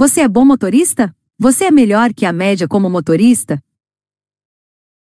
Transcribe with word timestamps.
Você 0.00 0.20
é 0.20 0.28
bom 0.28 0.44
motorista? 0.44 1.12
Você 1.36 1.64
é 1.64 1.72
melhor 1.72 2.14
que 2.14 2.24
a 2.24 2.32
média 2.32 2.68
como 2.68 2.88
motorista? 2.88 3.60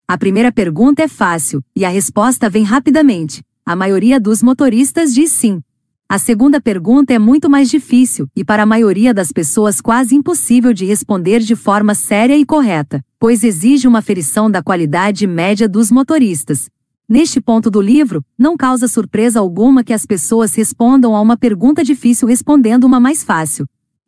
A 0.08 0.18
primeira 0.18 0.52
pergunta 0.52 1.04
é 1.04 1.08
fácil, 1.08 1.64
e 1.76 1.86
a 1.86 1.90
resposta 1.90 2.50
vem 2.50 2.64
rapidamente. 2.64 3.44
A 3.64 3.76
maioria 3.76 4.20
dos 4.20 4.42
motoristas 4.42 5.14
diz 5.14 5.30
sim. 5.32 5.62
A 6.10 6.18
segunda 6.18 6.60
pergunta 6.60 7.14
é 7.14 7.20
muito 7.20 7.48
mais 7.48 7.70
difícil 7.70 8.28
e 8.36 8.44
para 8.44 8.64
a 8.64 8.66
maioria 8.66 9.14
das 9.14 9.32
pessoas 9.32 9.80
quase 9.80 10.16
impossível 10.16 10.74
de 10.74 10.86
responder 10.86 11.42
de 11.42 11.56
forma 11.56 11.94
séria 11.94 12.36
e 12.36 12.44
correta, 12.44 13.06
pois 13.20 13.44
exige 13.44 13.88
uma 13.88 14.00
aferição 14.00 14.50
da 14.50 14.64
qualidade 14.64 15.28
média 15.28 15.70
dos 15.70 15.92
motoristas. 15.92 16.72
Neste 17.08 17.40
ponto 17.40 17.70
do 17.70 17.80
livro, 17.80 18.26
não 18.36 18.58
causa 18.58 18.88
surpresa 18.88 19.40
alguma 19.40 19.84
que 19.84 19.94
as 19.94 20.08
pessoas 20.08 20.56
respondam 20.56 21.16
a 21.16 21.22
uma 21.22 21.38
pergunta 21.38 21.84
difícil 21.84 22.28
respondendo 22.28 22.84
uma 22.86 23.00
mais 23.00 23.24
fácil. 23.24 23.68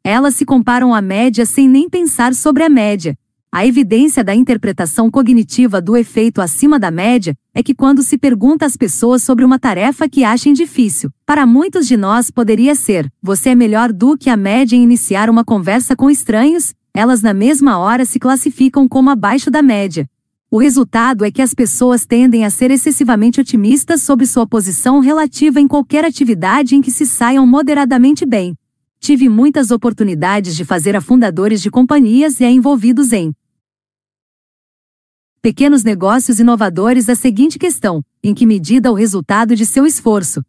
Elas 0.09 0.34
se 0.34 0.44
comparam 0.44 0.91
à 0.91 1.04
média 1.04 1.45
sem 1.45 1.70
nem 1.70 1.88
pensar 1.88 2.34
sobre 2.34 2.63
a 2.63 2.70
média, 2.70 3.16
a 3.52 3.63
evidência 3.63 4.23
da 4.23 4.34
interpretação 4.34 5.09
cognitiva 5.09 5.80
do 5.80 5.95
efeito 5.95 6.42
acima 6.42 6.80
da 6.80 6.89
média 6.89 7.36
é 7.53 7.61
que 7.61 7.75
quando 7.75 8.02
se 8.02 8.17
pergunta 8.17 8.66
às 8.66 8.75
pessoas 8.75 9.22
sobre 9.22 9.45
uma 9.45 9.59
tarefa 9.59 10.09
que 10.09 10.23
achem 10.23 10.52
difícil, 10.52 11.11
para 11.28 11.45
muitos 11.45 11.88
de 11.88 11.95
nós 11.95 12.31
poderia 12.31 12.73
ser: 12.73 13.08
você 13.22 13.50
é 13.50 13.56
melhor 13.56 13.94
do 13.94 14.17
que 14.17 14.31
a 14.31 14.36
média 14.38 14.75
em 14.75 14.81
iniciar 14.81 15.30
uma 15.30 15.45
conversa 15.45 15.95
com 15.95 16.09
estranhos? 16.09 16.73
Elas 16.91 17.22
na 17.22 17.34
mesma 17.34 17.78
hora 17.78 18.03
se 18.03 18.17
classificam 18.17 18.88
como 18.88 19.12
abaixo 19.12 19.52
da 19.52 19.62
média. 19.62 20.09
O 20.50 20.58
resultado 20.58 21.23
é 21.23 21.30
que 21.30 21.41
as 21.41 21.53
pessoas 21.53 22.03
tendem 22.03 22.45
a 22.45 22.50
ser 22.50 22.72
excessivamente 22.72 23.39
otimistas 23.39 24.02
sobre 24.02 24.25
sua 24.25 24.47
posição 24.47 25.02
relativa 25.02 25.62
em 25.62 25.67
qualquer 25.67 26.03
atividade 26.03 26.75
em 26.75 26.81
que 26.81 26.89
se 26.89 27.06
saiam 27.06 27.45
moderadamente 27.45 28.25
bem. 28.25 28.56
Tive 29.00 29.30
muitas 29.30 29.72
oportunidades 29.72 30.55
de 30.55 30.66
fazer 30.66 30.95
a 30.95 31.02
fundadores 31.02 31.61
de 31.61 31.72
companhias 31.72 32.39
e 32.39 32.44
a 32.44 32.52
envolvidos 32.52 33.14
em 33.14 33.33
pequenos 35.41 35.83
negócios 35.83 36.39
inovadores 36.39 37.08
a 37.08 37.16
seguinte 37.16 37.58
questão: 37.58 38.03
em 38.22 38.33
que 38.33 38.45
medida 38.45 38.91
o 38.91 38.95
resultado 38.95 39.56
de 39.56 39.66
seu 39.66 39.86
esforço 39.86 40.44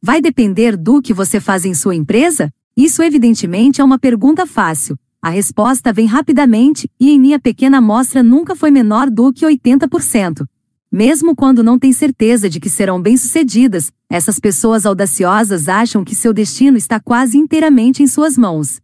vai 0.00 0.20
depender 0.20 0.76
do 0.76 1.00
que 1.00 1.12
você 1.12 1.38
faz 1.38 1.64
em 1.64 1.74
sua 1.74 1.94
empresa? 1.94 2.52
Isso 2.76 3.02
evidentemente 3.02 3.80
é 3.80 3.84
uma 3.84 3.98
pergunta 3.98 4.46
fácil. 4.46 4.98
A 5.20 5.28
resposta 5.28 5.92
vem 5.92 6.06
rapidamente 6.06 6.90
e 6.98 7.10
em 7.10 7.20
minha 7.20 7.38
pequena 7.38 7.78
amostra 7.78 8.22
nunca 8.22 8.56
foi 8.56 8.70
menor 8.70 9.08
do 9.10 9.32
que 9.32 9.46
80%. 9.46 10.44
Mesmo 10.92 11.34
quando 11.34 11.62
não 11.62 11.78
têm 11.78 11.92
certeza 11.92 12.50
de 12.50 12.60
que 12.60 12.68
serão 12.68 13.00
bem-sucedidas, 13.00 13.90
essas 14.10 14.38
pessoas 14.38 14.84
audaciosas 14.84 15.68
acham 15.68 16.04
que 16.04 16.14
seu 16.14 16.32
destino 16.32 16.76
está 16.76 17.00
quase 17.00 17.38
inteiramente 17.38 18.02
em 18.02 18.06
suas 18.06 18.36
mãos 18.36 18.82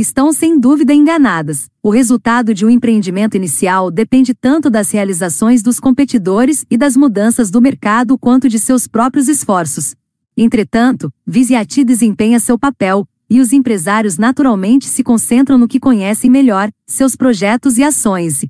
estão 0.00 0.32
sem 0.32 0.58
dúvida 0.58 0.94
enganadas. 0.94 1.68
O 1.82 1.90
resultado 1.90 2.54
de 2.54 2.64
um 2.64 2.70
empreendimento 2.70 3.36
inicial 3.36 3.90
depende 3.90 4.34
tanto 4.34 4.70
das 4.70 4.90
realizações 4.90 5.62
dos 5.62 5.78
competidores 5.78 6.64
e 6.70 6.76
das 6.76 6.96
mudanças 6.96 7.50
do 7.50 7.60
mercado 7.60 8.18
quanto 8.18 8.48
de 8.48 8.58
seus 8.58 8.86
próprios 8.86 9.28
esforços. 9.28 9.94
Entretanto, 10.36 11.12
Visiati 11.26 11.84
desempenha 11.84 12.40
seu 12.40 12.58
papel, 12.58 13.06
e 13.28 13.40
os 13.40 13.52
empresários 13.52 14.18
naturalmente 14.18 14.86
se 14.86 15.04
concentram 15.04 15.58
no 15.58 15.68
que 15.68 15.78
conhecem 15.78 16.30
melhor, 16.30 16.70
seus 16.86 17.14
projetos 17.14 17.78
e 17.78 17.84
ações. 17.84 18.44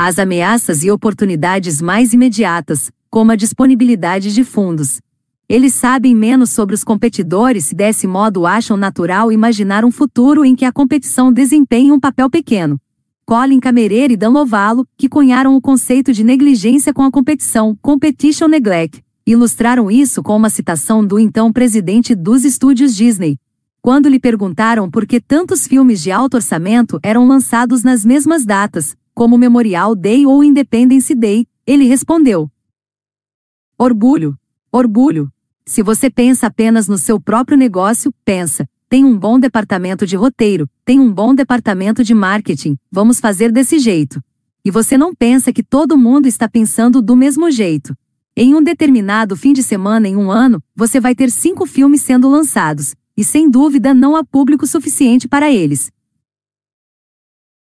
As 0.00 0.16
ameaças 0.16 0.84
e 0.84 0.92
oportunidades 0.92 1.82
mais 1.82 2.12
imediatas, 2.12 2.88
como 3.10 3.32
a 3.32 3.36
disponibilidade 3.36 4.32
de 4.32 4.44
fundos, 4.44 5.00
eles 5.48 5.74
sabem 5.74 6.14
menos 6.14 6.50
sobre 6.50 6.72
os 6.72 6.84
competidores 6.84 7.72
e 7.72 7.74
desse 7.74 8.06
modo 8.06 8.46
acham 8.46 8.76
natural 8.76 9.32
imaginar 9.32 9.84
um 9.84 9.90
futuro 9.90 10.44
em 10.44 10.54
que 10.54 10.64
a 10.64 10.70
competição 10.70 11.32
desempenhe 11.32 11.90
um 11.90 11.98
papel 11.98 12.30
pequeno. 12.30 12.80
Colin 13.26 13.58
Camerer 13.58 14.12
e 14.12 14.16
Dan 14.16 14.28
Lovalo, 14.28 14.86
que 14.96 15.08
cunharam 15.08 15.56
o 15.56 15.60
conceito 15.60 16.12
de 16.12 16.22
negligência 16.22 16.94
com 16.94 17.02
a 17.02 17.10
competição, 17.10 17.76
competition 17.82 18.46
neglect, 18.46 19.02
ilustraram 19.26 19.90
isso 19.90 20.22
com 20.22 20.36
uma 20.36 20.48
citação 20.48 21.04
do 21.04 21.18
então 21.18 21.52
presidente 21.52 22.14
dos 22.14 22.44
estúdios 22.44 22.94
Disney. 22.94 23.36
Quando 23.82 24.08
lhe 24.08 24.20
perguntaram 24.20 24.88
por 24.88 25.04
que 25.04 25.20
tantos 25.20 25.66
filmes 25.66 26.00
de 26.00 26.12
alto 26.12 26.34
orçamento 26.34 27.00
eram 27.02 27.26
lançados 27.26 27.82
nas 27.82 28.04
mesmas 28.04 28.44
datas, 28.44 28.96
como 29.18 29.36
Memorial 29.36 29.96
Day 29.96 30.24
ou 30.24 30.44
Independence 30.44 31.12
Day, 31.12 31.44
ele 31.66 31.86
respondeu: 31.86 32.48
Orgulho. 33.76 34.38
Orgulho. 34.70 35.28
Se 35.66 35.82
você 35.82 36.08
pensa 36.08 36.46
apenas 36.46 36.86
no 36.86 36.96
seu 36.96 37.20
próprio 37.20 37.58
negócio, 37.58 38.14
pensa. 38.24 38.64
Tem 38.88 39.04
um 39.04 39.18
bom 39.18 39.40
departamento 39.40 40.06
de 40.06 40.14
roteiro, 40.14 40.70
tem 40.84 41.00
um 41.00 41.12
bom 41.12 41.34
departamento 41.34 42.04
de 42.04 42.14
marketing, 42.14 42.78
vamos 42.92 43.18
fazer 43.18 43.50
desse 43.50 43.80
jeito. 43.80 44.22
E 44.64 44.70
você 44.70 44.96
não 44.96 45.12
pensa 45.12 45.52
que 45.52 45.64
todo 45.64 45.98
mundo 45.98 46.26
está 46.26 46.48
pensando 46.48 47.02
do 47.02 47.16
mesmo 47.16 47.50
jeito. 47.50 47.96
Em 48.36 48.54
um 48.54 48.62
determinado 48.62 49.34
fim 49.34 49.52
de 49.52 49.64
semana 49.64 50.06
em 50.06 50.16
um 50.16 50.30
ano, 50.30 50.62
você 50.76 51.00
vai 51.00 51.16
ter 51.16 51.28
cinco 51.28 51.66
filmes 51.66 52.02
sendo 52.02 52.30
lançados, 52.30 52.94
e 53.16 53.24
sem 53.24 53.50
dúvida 53.50 53.92
não 53.92 54.14
há 54.14 54.22
público 54.22 54.64
suficiente 54.64 55.26
para 55.26 55.50
eles. 55.50 55.90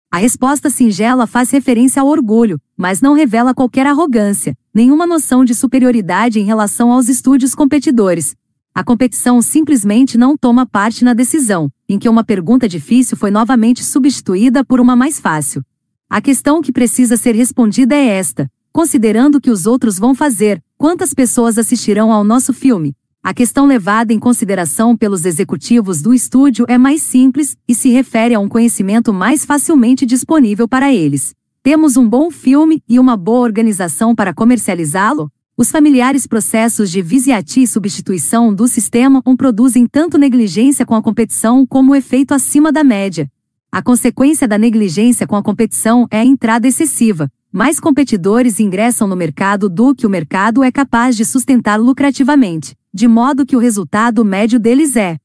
A 0.09 0.17
resposta 0.17 0.69
singela 0.69 1.27
faz 1.27 1.51
referência 1.51 2.01
ao 2.01 2.07
orgulho, 2.07 2.61
mas 2.77 3.01
não 3.01 3.13
revela 3.13 3.53
qualquer 3.53 3.85
arrogância, 3.85 4.57
nenhuma 4.73 5.05
noção 5.05 5.43
de 5.43 5.53
superioridade 5.53 6.39
em 6.39 6.45
relação 6.45 6.91
aos 6.91 7.09
estúdios 7.09 7.53
competidores. 7.53 8.33
A 8.73 8.85
competição 8.85 9.41
simplesmente 9.41 10.17
não 10.17 10.37
toma 10.37 10.65
parte 10.65 11.03
na 11.03 11.13
decisão, 11.13 11.69
em 11.89 11.99
que 11.99 12.07
uma 12.07 12.23
pergunta 12.23 12.69
difícil 12.69 13.17
foi 13.17 13.31
novamente 13.31 13.83
substituída 13.83 14.63
por 14.63 14.79
uma 14.79 14.95
mais 14.95 15.19
fácil. 15.19 15.61
A 16.09 16.21
questão 16.21 16.61
que 16.61 16.71
precisa 16.71 17.17
ser 17.17 17.35
respondida 17.35 17.93
é 17.93 18.07
esta: 18.07 18.49
considerando 18.71 19.35
o 19.35 19.41
que 19.41 19.51
os 19.51 19.65
outros 19.65 19.99
vão 19.99 20.15
fazer, 20.15 20.63
quantas 20.77 21.13
pessoas 21.13 21.57
assistirão 21.57 22.13
ao 22.13 22.23
nosso 22.23 22.53
filme? 22.53 22.95
A 23.27 23.33
questão 23.33 23.65
levada 23.65 24.13
em 24.13 24.19
consideração 24.19 24.95
pelos 24.95 25.25
executivos 25.25 26.01
do 26.01 26.13
estúdio 26.13 26.65
é 26.69 26.77
mais 26.77 27.01
simples 27.01 27.57
e 27.67 27.75
se 27.75 27.89
refere 27.89 28.33
a 28.33 28.39
um 28.39 28.47
conhecimento 28.47 29.11
mais 29.11 29.43
facilmente 29.43 30.05
disponível 30.05 30.65
para 30.65 30.93
eles. 30.93 31.35
Temos 31.61 31.97
um 31.97 32.07
bom 32.07 32.31
filme 32.31 32.81
e 32.87 32.97
uma 32.97 33.17
boa 33.17 33.41
organização 33.41 34.15
para 34.15 34.33
comercializá-lo? 34.33 35.29
Os 35.57 35.69
familiares 35.69 36.25
processos 36.25 36.89
de 36.89 37.01
visiati 37.01 37.63
e 37.63 37.67
substituição 37.67 38.53
do 38.53 38.65
sistema 38.65 39.21
um 39.25 39.35
produzem 39.35 39.85
tanto 39.85 40.17
negligência 40.17 40.85
com 40.85 40.95
a 40.95 41.03
competição 41.03 41.67
como 41.67 41.91
o 41.91 41.95
efeito 41.97 42.33
acima 42.33 42.71
da 42.71 42.81
média. 42.81 43.29
A 43.77 43.81
consequência 43.83 44.47
da 44.47 44.57
negligência 44.57 45.27
com 45.27 45.35
a 45.35 45.43
competição 45.43 46.07
é 46.09 46.17
a 46.17 46.25
entrada 46.25 46.67
excessiva. 46.67 47.31
Mais 47.51 47.79
competidores 47.79 48.59
ingressam 48.59 49.07
no 49.07 49.15
mercado 49.15 49.69
do 49.69 49.93
que 49.93 50.07
o 50.07 50.09
mercado 50.09 50.63
é 50.63 50.71
capaz 50.71 51.15
de 51.15 51.23
sustentar 51.23 51.79
lucrativamente 51.79 52.75
de 52.91 53.07
modo 53.07 53.45
que 53.45 53.55
o 53.55 53.59
resultado 53.59 54.25
médio 54.25 54.59
deles 54.59 54.95
é 54.95 55.19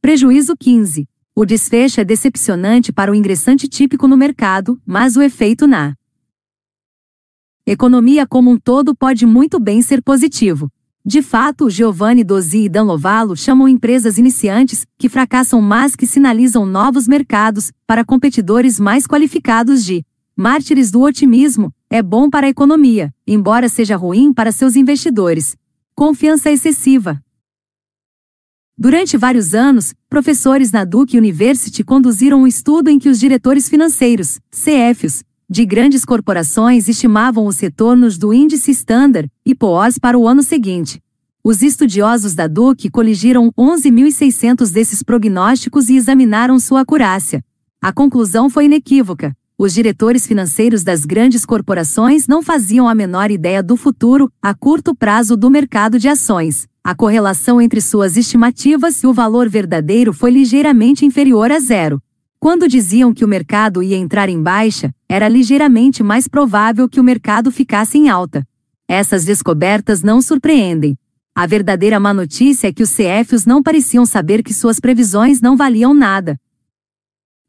Prejuízo 0.00 0.54
15. 0.56 1.08
O 1.34 1.44
desfecho 1.44 2.00
é 2.00 2.04
decepcionante 2.04 2.92
para 2.92 3.10
o 3.10 3.14
ingressante 3.16 3.66
típico 3.66 4.06
no 4.06 4.16
mercado, 4.16 4.80
mas 4.86 5.16
o 5.16 5.22
efeito 5.22 5.66
na 5.66 5.96
economia 7.66 8.24
como 8.24 8.52
um 8.52 8.56
todo 8.56 8.94
pode 8.94 9.26
muito 9.26 9.58
bem 9.58 9.82
ser 9.82 10.00
positivo. 10.00 10.70
De 11.08 11.22
fato, 11.22 11.70
Giovanni 11.70 12.24
Dozzi 12.24 12.64
e 12.64 12.68
Dan 12.68 12.82
Lovalo 12.82 13.36
chamam 13.36 13.68
empresas 13.68 14.18
iniciantes, 14.18 14.84
que 14.98 15.08
fracassam 15.08 15.60
mas 15.60 15.94
que 15.94 16.04
sinalizam 16.04 16.66
novos 16.66 17.06
mercados, 17.06 17.70
para 17.86 18.04
competidores 18.04 18.80
mais 18.80 19.06
qualificados 19.06 19.84
de 19.84 20.04
mártires 20.36 20.90
do 20.90 21.02
otimismo, 21.02 21.72
é 21.88 22.02
bom 22.02 22.28
para 22.28 22.48
a 22.48 22.50
economia, 22.50 23.14
embora 23.24 23.68
seja 23.68 23.94
ruim 23.94 24.34
para 24.34 24.50
seus 24.50 24.74
investidores. 24.74 25.56
Confiança 25.94 26.50
excessiva. 26.50 27.22
Durante 28.76 29.16
vários 29.16 29.54
anos, 29.54 29.94
professores 30.10 30.72
na 30.72 30.84
Duke 30.84 31.16
University 31.16 31.84
conduziram 31.84 32.42
um 32.42 32.48
estudo 32.48 32.90
em 32.90 32.98
que 32.98 33.08
os 33.08 33.20
diretores 33.20 33.68
financeiros, 33.68 34.40
CFOs, 34.50 35.22
de 35.48 35.64
grandes 35.64 36.04
corporações 36.04 36.88
estimavam 36.88 37.46
os 37.46 37.60
retornos 37.60 38.18
do 38.18 38.34
índice 38.34 38.72
Standard 38.72 39.30
e 39.44 39.54
Poor's 39.54 39.96
para 39.96 40.18
o 40.18 40.26
ano 40.26 40.42
seguinte. 40.42 41.00
Os 41.42 41.62
estudiosos 41.62 42.34
da 42.34 42.48
Duke 42.48 42.90
coligiram 42.90 43.52
11.600 43.56 44.72
desses 44.72 45.04
prognósticos 45.04 45.88
e 45.88 45.94
examinaram 45.94 46.58
sua 46.58 46.80
acurácia. 46.80 47.44
A 47.80 47.92
conclusão 47.92 48.50
foi 48.50 48.64
inequívoca. 48.64 49.36
Os 49.56 49.72
diretores 49.72 50.26
financeiros 50.26 50.82
das 50.82 51.04
grandes 51.04 51.46
corporações 51.46 52.26
não 52.26 52.42
faziam 52.42 52.88
a 52.88 52.94
menor 52.94 53.30
ideia 53.30 53.62
do 53.62 53.76
futuro, 53.76 54.30
a 54.42 54.52
curto 54.52 54.94
prazo 54.94 55.36
do 55.36 55.48
mercado 55.48 55.98
de 55.98 56.08
ações. 56.08 56.66
A 56.82 56.94
correlação 56.94 57.60
entre 57.60 57.80
suas 57.80 58.16
estimativas 58.16 59.02
e 59.02 59.06
o 59.06 59.14
valor 59.14 59.48
verdadeiro 59.48 60.12
foi 60.12 60.32
ligeiramente 60.32 61.06
inferior 61.06 61.52
a 61.52 61.60
zero. 61.60 62.02
Quando 62.46 62.68
diziam 62.68 63.12
que 63.12 63.24
o 63.24 63.28
mercado 63.28 63.82
ia 63.82 63.96
entrar 63.96 64.28
em 64.28 64.40
baixa, 64.40 64.94
era 65.08 65.28
ligeiramente 65.28 66.00
mais 66.04 66.28
provável 66.28 66.88
que 66.88 67.00
o 67.00 67.02
mercado 67.02 67.50
ficasse 67.50 67.98
em 67.98 68.08
alta. 68.08 68.46
Essas 68.86 69.24
descobertas 69.24 70.00
não 70.00 70.22
surpreendem. 70.22 70.96
A 71.34 71.44
verdadeira 71.44 71.98
má 71.98 72.14
notícia 72.14 72.68
é 72.68 72.72
que 72.72 72.84
os 72.84 72.94
CFs 72.94 73.46
não 73.46 73.64
pareciam 73.64 74.06
saber 74.06 74.44
que 74.44 74.54
suas 74.54 74.78
previsões 74.78 75.40
não 75.40 75.56
valiam 75.56 75.92
nada. 75.92 76.38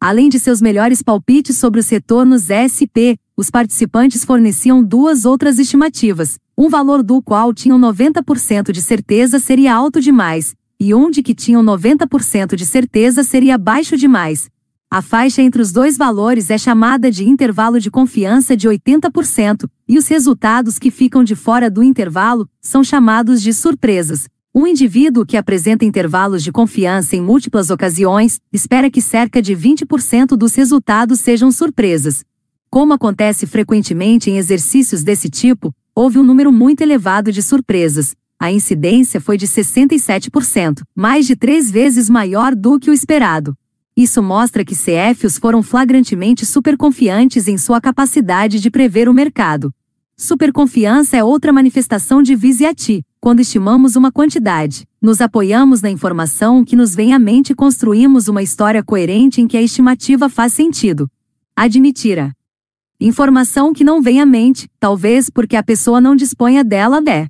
Além 0.02 0.30
de 0.30 0.40
seus 0.40 0.64
melhores 0.64 1.04
palpites 1.04 1.58
sobre 1.58 1.80
os 1.80 1.88
retornos 1.88 2.46
SP, 2.50 3.22
os 3.38 3.52
participantes 3.52 4.26
forneciam 4.26 4.84
duas 4.84 5.26
outras 5.26 5.60
estimativas, 5.60 6.40
um 6.58 6.70
valor 6.70 7.04
do 7.04 7.22
qual 7.22 7.54
tinham 7.54 7.80
90% 7.80 8.72
de 8.72 8.82
certeza 8.82 9.38
seria 9.38 9.76
alto 9.76 10.02
demais, 10.02 10.56
e 10.80 10.92
um 10.92 11.12
de 11.12 11.22
que 11.22 11.36
tinham 11.36 11.64
90% 11.64 12.56
de 12.56 12.66
certeza 12.66 13.24
seria 13.24 13.60
baixo 13.60 13.96
demais. 13.96 14.50
A 14.89 15.01
faixa 15.01 15.42
entre 15.42 15.62
os 15.62 15.74
dois 15.74 15.98
valores 15.98 16.50
é 16.50 16.57
chamada 16.57 17.12
de 17.12 17.28
intervalo 17.28 17.78
de 17.78 17.92
confiança 17.92 18.56
de 18.56 18.69
80%, 18.69 19.69
e 19.86 19.98
os 19.98 20.07
resultados 20.07 20.80
que 20.80 20.89
ficam 20.89 21.25
de 21.25 21.36
fora 21.36 21.69
do 21.69 21.84
intervalo 21.84 22.48
são 22.62 22.81
chamados 22.81 23.42
de 23.42 23.54
surpresas. 23.54 24.30
Um 24.56 24.66
indivíduo 24.66 25.25
que 25.25 25.36
apresenta 25.36 25.84
intervalos 25.84 26.42
de 26.42 26.54
confiança 26.54 27.18
em 27.18 27.22
múltiplas 27.22 27.69
ocasiões 27.69 28.39
espera 28.51 28.89
que 28.89 29.01
cerca 29.01 29.42
de 29.42 29.54
20% 29.54 30.38
dos 30.38 30.56
resultados 30.56 31.19
sejam 31.19 31.51
surpresas. 31.51 32.24
Como 32.69 32.94
acontece 32.94 33.45
frequentemente 33.45 34.30
em 34.30 34.38
exercícios 34.38 35.04
desse 35.04 35.30
tipo, 35.30 35.75
houve 35.94 36.18
um 36.18 36.24
número 36.24 36.50
muito 36.50 36.80
elevado 36.80 37.30
de 37.30 37.44
surpresas. 37.44 38.16
A 38.40 38.54
incidência 38.54 39.19
foi 39.19 39.38
de 39.38 39.48
67%, 39.48 40.81
mais 40.95 41.28
de 41.28 41.36
três 41.36 41.69
vezes 41.69 42.10
maior 42.10 42.56
do 42.56 42.80
que 42.80 42.90
o 42.90 42.94
esperado. 42.94 43.54
Isso 43.98 44.22
mostra 44.22 44.64
que 44.64 44.76
CFOs 44.76 45.40
foram 45.40 45.64
flagrantemente 45.64 46.46
superconfiantes 46.46 47.48
em 47.48 47.58
sua 47.58 47.82
capacidade 47.82 48.60
de 48.60 48.70
prever 48.70 49.10
o 49.10 49.14
mercado. 49.14 49.74
Superconfiança 50.16 51.18
é 51.18 51.24
outra 51.24 51.52
manifestação 51.52 52.22
de 52.22 52.36
Visiati, 52.36 53.04
quando 53.20 53.40
estimamos 53.40 53.96
uma 53.96 54.12
quantidade. 54.12 54.88
Nos 55.02 55.20
apoiamos 55.20 55.82
na 55.82 55.90
informação 55.90 56.64
que 56.64 56.76
nos 56.76 56.94
vem 56.94 57.12
à 57.12 57.18
mente 57.18 57.54
e 57.54 57.56
construímos 57.56 58.28
uma 58.28 58.44
história 58.44 58.84
coerente 58.84 59.42
em 59.42 59.48
que 59.48 59.58
a 59.58 59.64
estimativa 59.64 60.30
faz 60.30 60.54
sentido. 60.54 61.10
Admitira. 61.56 62.34
Informação 63.00 63.74
que 63.74 63.84
não 63.84 64.00
vem 64.00 64.22
à 64.22 64.28
mente, 64.28 64.70
talvez 64.80 65.28
porque 65.28 65.56
a 65.56 65.64
pessoa 65.64 66.00
não 66.00 66.16
disponha 66.16 66.64
dela 66.64 67.02
é. 67.08 67.28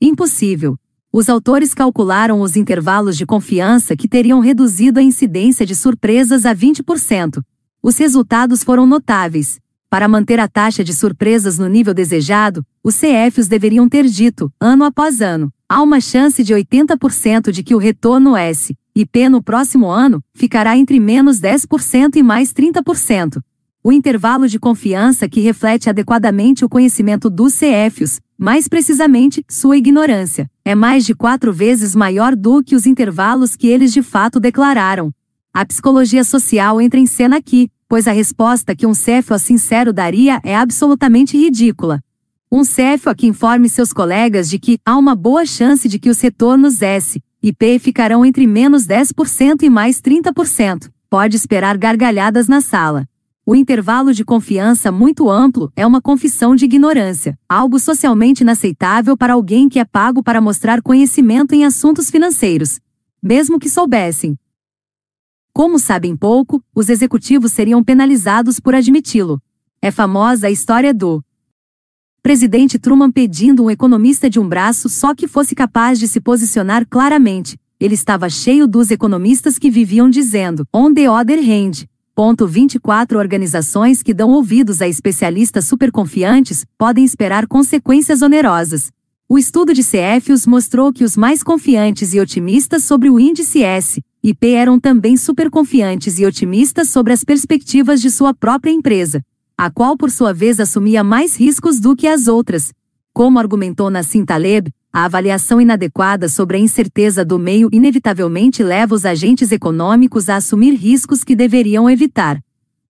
Impossível. 0.00 0.76
Os 1.18 1.30
autores 1.30 1.72
calcularam 1.72 2.42
os 2.42 2.56
intervalos 2.56 3.16
de 3.16 3.24
confiança 3.24 3.96
que 3.96 4.06
teriam 4.06 4.38
reduzido 4.38 5.00
a 5.00 5.02
incidência 5.02 5.64
de 5.64 5.74
surpresas 5.74 6.44
a 6.44 6.54
20%. 6.54 7.42
Os 7.82 7.96
resultados 7.96 8.62
foram 8.62 8.86
notáveis. 8.86 9.58
Para 9.88 10.08
manter 10.08 10.38
a 10.38 10.46
taxa 10.46 10.84
de 10.84 10.92
surpresas 10.92 11.58
no 11.58 11.68
nível 11.68 11.94
desejado, 11.94 12.62
os 12.84 13.00
CFs 13.00 13.48
deveriam 13.48 13.88
ter 13.88 14.04
dito, 14.04 14.52
ano 14.60 14.84
após 14.84 15.22
ano, 15.22 15.50
há 15.66 15.80
uma 15.80 16.02
chance 16.02 16.44
de 16.44 16.52
80% 16.52 17.50
de 17.50 17.62
que 17.62 17.74
o 17.74 17.78
retorno 17.78 18.36
S, 18.36 18.76
IP 18.94 19.26
no 19.30 19.42
próximo 19.42 19.88
ano, 19.88 20.22
ficará 20.34 20.76
entre 20.76 21.00
menos 21.00 21.40
10% 21.40 22.16
e 22.16 22.22
mais 22.22 22.52
30% 22.52 23.40
o 23.82 23.92
intervalo 23.92 24.48
de 24.48 24.58
confiança 24.58 25.28
que 25.28 25.38
reflete 25.38 25.88
adequadamente 25.88 26.64
o 26.64 26.68
conhecimento 26.68 27.30
dos 27.30 27.56
CFs, 27.56 28.20
mais 28.36 28.66
precisamente, 28.66 29.44
sua 29.48 29.76
ignorância, 29.76 30.50
é 30.66 30.74
mais 30.74 31.06
de 31.06 31.14
quatro 31.14 31.52
vezes 31.52 31.94
maior 31.94 32.34
do 32.34 32.60
que 32.60 32.74
os 32.74 32.86
intervalos 32.86 33.54
que 33.54 33.68
eles 33.68 33.92
de 33.92 34.02
fato 34.02 34.40
declararam. 34.40 35.12
A 35.54 35.64
psicologia 35.64 36.24
social 36.24 36.80
entra 36.80 36.98
em 36.98 37.06
cena 37.06 37.36
aqui, 37.36 37.70
pois 37.88 38.08
a 38.08 38.12
resposta 38.12 38.74
que 38.74 38.84
um 38.84 38.90
CFO 38.90 39.38
sincero 39.38 39.92
daria 39.92 40.40
é 40.42 40.56
absolutamente 40.56 41.38
ridícula. 41.38 42.02
Um 42.50 42.62
CFO 42.62 43.14
que 43.16 43.28
informe 43.28 43.68
seus 43.68 43.92
colegas 43.92 44.50
de 44.50 44.58
que 44.58 44.76
há 44.84 44.96
uma 44.96 45.14
boa 45.14 45.46
chance 45.46 45.88
de 45.88 46.00
que 46.00 46.10
os 46.10 46.20
retornos 46.20 46.82
S 46.82 47.22
e 47.40 47.52
P 47.52 47.78
ficarão 47.78 48.26
entre 48.26 48.44
menos 48.44 48.88
10% 48.88 49.62
e 49.62 49.70
mais 49.70 50.00
30%, 50.02 50.90
pode 51.08 51.36
esperar 51.36 51.78
gargalhadas 51.78 52.48
na 52.48 52.60
sala. 52.60 53.06
O 53.48 53.54
intervalo 53.54 54.12
de 54.12 54.24
confiança 54.24 54.90
muito 54.90 55.30
amplo 55.30 55.70
é 55.76 55.86
uma 55.86 56.02
confissão 56.02 56.56
de 56.56 56.64
ignorância, 56.64 57.38
algo 57.48 57.78
socialmente 57.78 58.40
inaceitável 58.42 59.16
para 59.16 59.34
alguém 59.34 59.68
que 59.68 59.78
é 59.78 59.84
pago 59.84 60.20
para 60.20 60.40
mostrar 60.40 60.82
conhecimento 60.82 61.54
em 61.54 61.64
assuntos 61.64 62.10
financeiros. 62.10 62.80
Mesmo 63.22 63.60
que 63.60 63.70
soubessem. 63.70 64.36
Como 65.52 65.78
sabem 65.78 66.16
pouco, 66.16 66.60
os 66.74 66.88
executivos 66.88 67.52
seriam 67.52 67.84
penalizados 67.84 68.58
por 68.58 68.74
admiti-lo. 68.74 69.40
É 69.80 69.92
famosa 69.92 70.48
a 70.48 70.50
história 70.50 70.92
do 70.92 71.22
presidente 72.24 72.80
Truman 72.80 73.12
pedindo 73.12 73.62
um 73.62 73.70
economista 73.70 74.28
de 74.28 74.40
um 74.40 74.48
braço 74.48 74.88
só 74.88 75.14
que 75.14 75.28
fosse 75.28 75.54
capaz 75.54 76.00
de 76.00 76.08
se 76.08 76.20
posicionar 76.20 76.84
claramente. 76.84 77.56
Ele 77.78 77.94
estava 77.94 78.28
cheio 78.28 78.66
dos 78.66 78.90
economistas 78.90 79.56
que 79.56 79.70
viviam 79.70 80.10
dizendo, 80.10 80.66
on 80.74 80.92
the 80.92 81.08
other 81.08 81.38
hand, 81.38 81.86
Ponto 82.16 82.46
24 82.46 83.18
Organizações 83.18 84.02
que 84.02 84.14
dão 84.14 84.30
ouvidos 84.30 84.80
a 84.80 84.88
especialistas 84.88 85.66
superconfiantes 85.66 86.64
podem 86.78 87.04
esperar 87.04 87.46
consequências 87.46 88.22
onerosas. 88.22 88.90
O 89.28 89.36
estudo 89.36 89.74
de 89.74 89.82
CFOs 89.82 90.46
mostrou 90.46 90.94
que 90.94 91.04
os 91.04 91.14
mais 91.14 91.42
confiantes 91.42 92.14
e 92.14 92.18
otimistas 92.18 92.84
sobre 92.84 93.10
o 93.10 93.20
índice 93.20 93.62
S 93.62 94.02
e 94.22 94.32
P 94.32 94.52
eram 94.52 94.80
também 94.80 95.14
superconfiantes 95.14 96.18
e 96.18 96.24
otimistas 96.24 96.88
sobre 96.88 97.12
as 97.12 97.22
perspectivas 97.22 98.00
de 98.00 98.10
sua 98.10 98.32
própria 98.32 98.70
empresa, 98.70 99.22
a 99.54 99.70
qual 99.70 99.94
por 99.94 100.10
sua 100.10 100.32
vez 100.32 100.58
assumia 100.58 101.04
mais 101.04 101.38
riscos 101.38 101.78
do 101.78 101.94
que 101.94 102.06
as 102.06 102.28
outras. 102.28 102.72
Como 103.12 103.38
argumentou 103.38 103.90
Nassim 103.90 104.24
Taleb, 104.24 104.72
a 104.96 105.04
avaliação 105.04 105.60
inadequada 105.60 106.26
sobre 106.26 106.56
a 106.56 106.58
incerteza 106.58 107.22
do 107.22 107.38
meio 107.38 107.68
inevitavelmente 107.70 108.62
leva 108.62 108.94
os 108.94 109.04
agentes 109.04 109.52
econômicos 109.52 110.30
a 110.30 110.36
assumir 110.36 110.72
riscos 110.72 111.22
que 111.22 111.36
deveriam 111.36 111.90
evitar. 111.90 112.40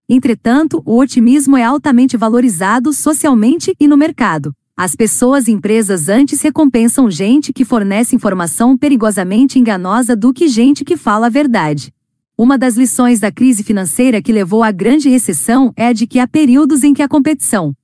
Entretanto, 0.09 0.81
o 0.87 1.01
otimismo 1.01 1.57
é 1.57 1.65
altamente 1.65 2.17
valorizado 2.17 2.93
socialmente 2.93 3.75
e 3.81 3.89
no 3.89 3.97
mercado. 3.97 4.55
As 4.77 4.95
pessoas 4.95 5.49
e 5.49 5.51
empresas 5.51 6.09
antes 6.09 6.41
recompensam 6.43 7.11
gente 7.11 7.53
que 7.53 7.65
fornece 7.65 8.15
informação 8.15 8.79
perigosamente 8.79 9.59
enganosa 9.59 10.15
do 10.15 10.33
que 10.33 10.47
gente 10.47 10.85
que 10.85 10.97
fala 10.97 11.27
a 11.27 11.31
verdade. 11.31 11.93
Uma 12.39 12.57
das 12.57 12.77
lições 12.77 13.19
da 13.19 13.33
crise 13.33 13.65
financeira 13.65 14.23
que 14.23 14.31
levou 14.31 14.63
à 14.63 14.71
grande 14.71 15.09
recessão 15.09 15.73
é 15.75 15.89
a 15.89 15.93
de 15.93 16.07
que 16.07 16.21
há 16.21 16.29
períodos 16.29 16.85
em 16.85 16.95
que 16.95 17.03
a 17.03 17.09
competição, 17.09 17.75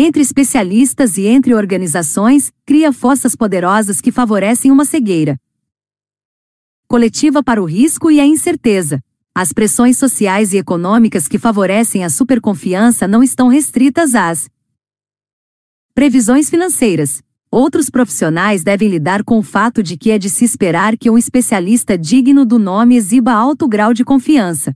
entre 0.00 0.22
especialistas 0.22 1.18
e 1.18 1.26
entre 1.26 1.52
organizações, 1.52 2.52
cria 2.64 2.92
forças 2.92 3.34
poderosas 3.34 4.00
que 4.00 4.12
favorecem 4.12 4.70
uma 4.70 4.84
cegueira 4.84 5.36
coletiva 6.86 7.42
para 7.42 7.60
o 7.60 7.64
risco 7.64 8.08
e 8.08 8.20
a 8.20 8.24
incerteza. 8.24 9.02
As 9.34 9.52
pressões 9.52 9.98
sociais 9.98 10.52
e 10.52 10.56
econômicas 10.56 11.26
que 11.26 11.36
favorecem 11.36 12.04
a 12.04 12.08
superconfiança 12.08 13.08
não 13.08 13.24
estão 13.24 13.48
restritas 13.48 14.14
às 14.14 14.48
previsões 15.94 16.48
financeiras. 16.48 17.20
Outros 17.50 17.90
profissionais 17.90 18.62
devem 18.62 18.88
lidar 18.88 19.24
com 19.24 19.38
o 19.38 19.42
fato 19.42 19.82
de 19.82 19.96
que 19.96 20.12
é 20.12 20.18
de 20.18 20.30
se 20.30 20.44
esperar 20.44 20.96
que 20.96 21.10
um 21.10 21.18
especialista 21.18 21.98
digno 21.98 22.46
do 22.46 22.58
nome 22.58 22.94
exiba 22.94 23.32
alto 23.32 23.66
grau 23.66 23.92
de 23.92 24.04
confiança. 24.04 24.72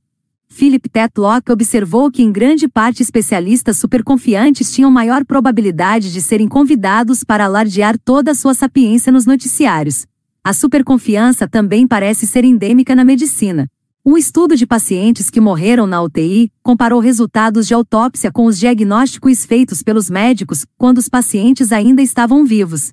Philip 0.53 0.87
Tetlock 0.87 1.51
observou 1.51 2.11
que 2.11 2.23
em 2.23 2.31
grande 2.31 2.69
parte 2.69 3.03
especialistas 3.03 3.79
superconfiantes 3.79 4.71
tinham 4.71 4.91
maior 4.91 5.25
probabilidade 5.25 6.13
de 6.13 6.21
serem 6.21 6.47
convidados 6.47 7.25
para 7.25 7.47
alardear 7.47 7.99
toda 7.99 8.33
a 8.33 8.35
sua 8.35 8.53
sapiência 8.53 9.11
nos 9.11 9.25
noticiários. 9.25 10.07
A 10.45 10.53
superconfiança 10.53 11.49
também 11.49 11.89
parece 11.89 12.27
ser 12.27 12.45
endêmica 12.45 12.95
na 12.95 13.03
medicina. 13.03 13.67
Um 14.05 14.19
estudo 14.19 14.55
de 14.55 14.67
pacientes 14.67 15.31
que 15.31 15.41
morreram 15.41 15.87
na 15.87 16.03
UTI 16.03 16.53
comparou 16.63 17.01
resultados 17.01 17.67
de 17.67 17.73
autópsia 17.73 18.31
com 18.31 18.45
os 18.45 18.59
diagnósticos 18.59 19.47
feitos 19.47 19.83
pelos 19.83 20.11
médicos 20.11 20.67
quando 20.77 20.99
os 20.99 21.09
pacientes 21.09 21.73
ainda 21.73 22.03
estavam 22.03 22.45
vivos. 22.45 22.93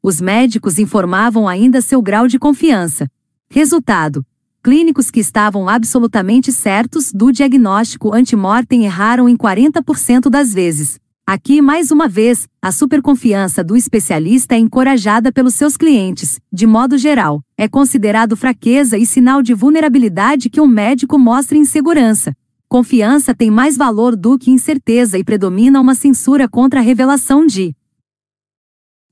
Os 0.00 0.20
médicos 0.20 0.78
informavam 0.78 1.48
ainda 1.48 1.80
seu 1.80 2.00
grau 2.00 2.28
de 2.28 2.38
confiança. 2.38 3.10
Resultado: 3.50 4.24
clínicos 4.62 5.10
que 5.10 5.20
estavam 5.20 5.68
absolutamente 5.68 6.52
certos 6.52 7.12
do 7.12 7.32
diagnóstico 7.32 8.14
antemortem 8.14 8.84
erraram 8.84 9.28
em 9.28 9.36
40% 9.36 10.28
das 10.28 10.52
vezes. 10.52 10.98
Aqui, 11.26 11.62
mais 11.62 11.90
uma 11.90 12.08
vez, 12.08 12.48
a 12.60 12.72
superconfiança 12.72 13.62
do 13.62 13.76
especialista 13.76 14.56
é 14.56 14.58
encorajada 14.58 15.30
pelos 15.30 15.54
seus 15.54 15.76
clientes. 15.76 16.40
De 16.52 16.66
modo 16.66 16.98
geral, 16.98 17.40
é 17.56 17.68
considerado 17.68 18.36
fraqueza 18.36 18.98
e 18.98 19.06
sinal 19.06 19.40
de 19.40 19.54
vulnerabilidade 19.54 20.50
que 20.50 20.60
um 20.60 20.66
médico 20.66 21.18
mostre 21.18 21.56
insegurança. 21.56 22.34
Confiança 22.68 23.34
tem 23.34 23.50
mais 23.50 23.76
valor 23.76 24.16
do 24.16 24.38
que 24.38 24.50
incerteza 24.50 25.18
e 25.18 25.24
predomina 25.24 25.80
uma 25.80 25.94
censura 25.94 26.48
contra 26.48 26.80
a 26.80 26.82
revelação 26.82 27.46
de 27.46 27.74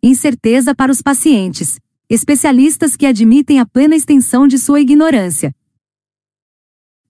incerteza 0.02 0.75
para 0.75 0.93
os 0.93 1.02
pacientes, 1.02 1.78
especialistas 2.09 2.97
que 2.97 3.05
admitem 3.05 3.61
a 3.61 3.67
plena 3.67 3.95
extensão 3.95 4.49
de 4.49 4.59
sua 4.59 4.81
ignorância. 4.81 5.55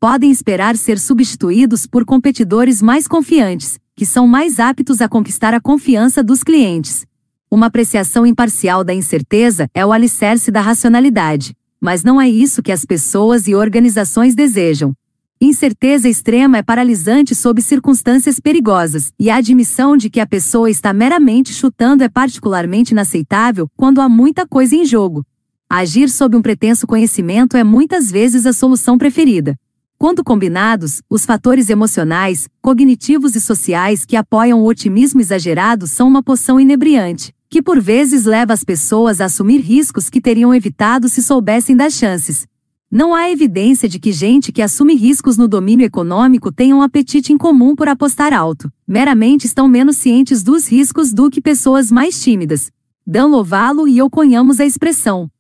Podem 0.01 0.31
esperar 0.31 0.77
ser 0.77 0.99
substituídos 0.99 1.87
por 1.87 2.05
competidores 2.05 2.83
mais 2.83 3.07
confiantes, 3.07 3.79
que 3.95 4.05
são 4.05 4.27
mais 4.27 4.59
aptos 4.59 5.01
a 5.01 5.09
conquistar 5.09 5.55
a 5.55 5.61
confiança 5.61 6.23
dos 6.23 6.43
clientes. 6.43 7.07
Uma 7.51 7.67
apreciação 7.67 8.27
imparcial 8.27 8.83
da 8.83 8.93
incerteza 8.93 9.69
é 9.73 9.87
o 9.87 9.93
alicerce 9.93 10.51
da 10.51 10.61
racionalidade, 10.61 11.57
mas 11.81 12.03
não 12.03 12.21
é 12.21 12.29
isso 12.29 12.63
que 12.63 12.73
as 12.73 12.85
pessoas 12.85 13.47
e 13.47 13.55
organizações 13.55 14.35
desejam. 14.35 14.93
Incerteza 15.41 16.09
extrema 16.09 16.59
é 16.59 16.63
paralisante 16.65 17.33
sob 17.33 17.63
circunstâncias 17.63 18.41
perigosas, 18.41 19.13
e 19.17 19.31
a 19.31 19.37
admissão 19.37 19.97
de 19.97 20.11
que 20.11 20.19
a 20.19 20.27
pessoa 20.27 20.69
está 20.69 20.93
meramente 20.93 21.55
chutando 21.55 22.03
é 22.03 22.09
particularmente 22.09 22.91
inaceitável 22.91 23.71
quando 23.77 24.01
há 24.01 24.09
muita 24.09 24.45
coisa 24.45 24.75
em 24.75 24.85
jogo. 24.85 25.25
Agir 25.71 26.11
sob 26.11 26.37
um 26.37 26.43
pretenso 26.43 26.89
conhecimento 26.89 27.57
é 27.57 27.63
muitas 27.63 28.11
vezes 28.11 28.47
a 28.47 28.53
solução 28.53 28.99
preferida. 28.99 29.55
Quando 29.97 30.25
combinados, 30.25 31.03
os 31.09 31.25
fatores 31.25 31.71
emocionais, 31.71 32.49
cognitivos 32.61 33.37
e 33.37 33.41
sociais 33.41 34.05
que 34.05 34.17
apoiam 34.17 34.61
o 34.61 34.67
otimismo 34.67 35.21
exagerado 35.21 35.87
são 35.87 36.09
uma 36.09 36.23
poção 36.23 36.59
inebriante, 36.59 37.33
que 37.49 37.63
por 37.63 37.81
vezes 37.81 38.25
leva 38.25 38.53
as 38.53 38.65
pessoas 38.65 39.21
a 39.21 39.27
assumir 39.27 39.61
riscos 39.61 40.11
que 40.11 40.21
teriam 40.21 40.53
evitado 40.53 41.09
se 41.09 41.23
soubessem 41.23 41.77
das 41.77 41.95
chances. 41.95 42.45
Não 42.91 43.15
há 43.15 43.31
evidência 43.31 43.87
de 43.87 43.99
que 43.99 44.13
gente 44.13 44.51
que 44.51 44.63
assume 44.63 44.95
riscos 44.95 45.37
no 45.37 45.47
domínio 45.47 45.85
econômico 45.85 46.51
tenha 46.51 46.75
um 46.75 46.81
apetite 46.81 47.35
incomum 47.35 47.77
por 47.77 47.87
apostar 47.87 48.33
alto. 48.33 48.73
Meramente 48.87 49.47
estão 49.47 49.69
menos 49.69 49.99
cientes 49.99 50.43
dos 50.43 50.67
riscos 50.67 51.13
do 51.13 51.29
que 51.29 51.39
pessoas 51.39 51.93
mais 51.93 52.23
tímidas. 52.23 52.71
Dan 53.07 53.27
Lovalo 53.27 53.87
e 53.87 53.99
eu 53.99 54.09
conhamos 54.09 54.59
a 54.59 54.65
expressão 54.65 55.31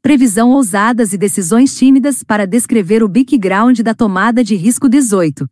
Previsão 0.00 0.50
ousadas 0.50 1.12
e 1.12 1.18
decisões 1.18 1.76
tímidas 1.76 2.22
para 2.22 2.46
descrever 2.46 3.02
o 3.02 3.08
background 3.08 3.80
da 3.80 3.92
tomada 3.92 4.44
de 4.44 4.54
risco 4.54 4.88
18. 4.88 5.50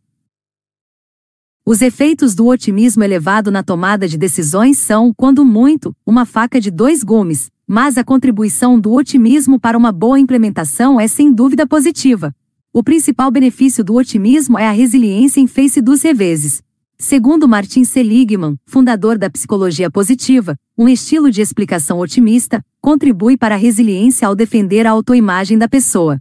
Os 1.69 1.81
efeitos 1.81 2.33
do 2.33 2.47
otimismo 2.47 3.03
elevado 3.03 3.51
na 3.51 3.61
tomada 3.61 4.07
de 4.07 4.17
decisões 4.17 4.77
são, 4.77 5.13
quando 5.13 5.43
muito, 5.43 5.93
uma 6.05 6.25
faca 6.25 6.61
de 6.61 6.71
dois 6.71 7.03
gumes, 7.03 7.51
mas 7.67 7.97
a 7.97 8.05
contribuição 8.05 8.79
do 8.79 8.93
otimismo 8.93 9.59
para 9.59 9.77
uma 9.77 9.91
boa 9.91 10.17
implementação 10.17 10.97
é 10.97 11.09
sem 11.09 11.29
dúvida 11.29 11.67
positiva. 11.67 12.33
O 12.71 12.81
principal 12.81 13.29
benefício 13.29 13.83
do 13.83 13.95
otimismo 13.95 14.57
é 14.57 14.65
a 14.65 14.71
resiliência 14.71 15.41
em 15.41 15.45
face 15.45 15.81
dos 15.81 16.01
reveses. 16.01 16.63
Segundo 16.97 17.49
Martin 17.49 17.83
Seligman, 17.83 18.55
fundador 18.65 19.17
da 19.17 19.29
psicologia 19.29 19.91
positiva, 19.91 20.55
um 20.77 20.87
estilo 20.87 21.29
de 21.29 21.41
explicação 21.41 21.99
otimista 21.99 22.63
contribui 22.79 23.35
para 23.35 23.55
a 23.55 23.57
resiliência 23.57 24.25
ao 24.25 24.35
defender 24.37 24.87
a 24.87 24.91
autoimagem 24.91 25.57
da 25.57 25.67
pessoa. 25.67 26.17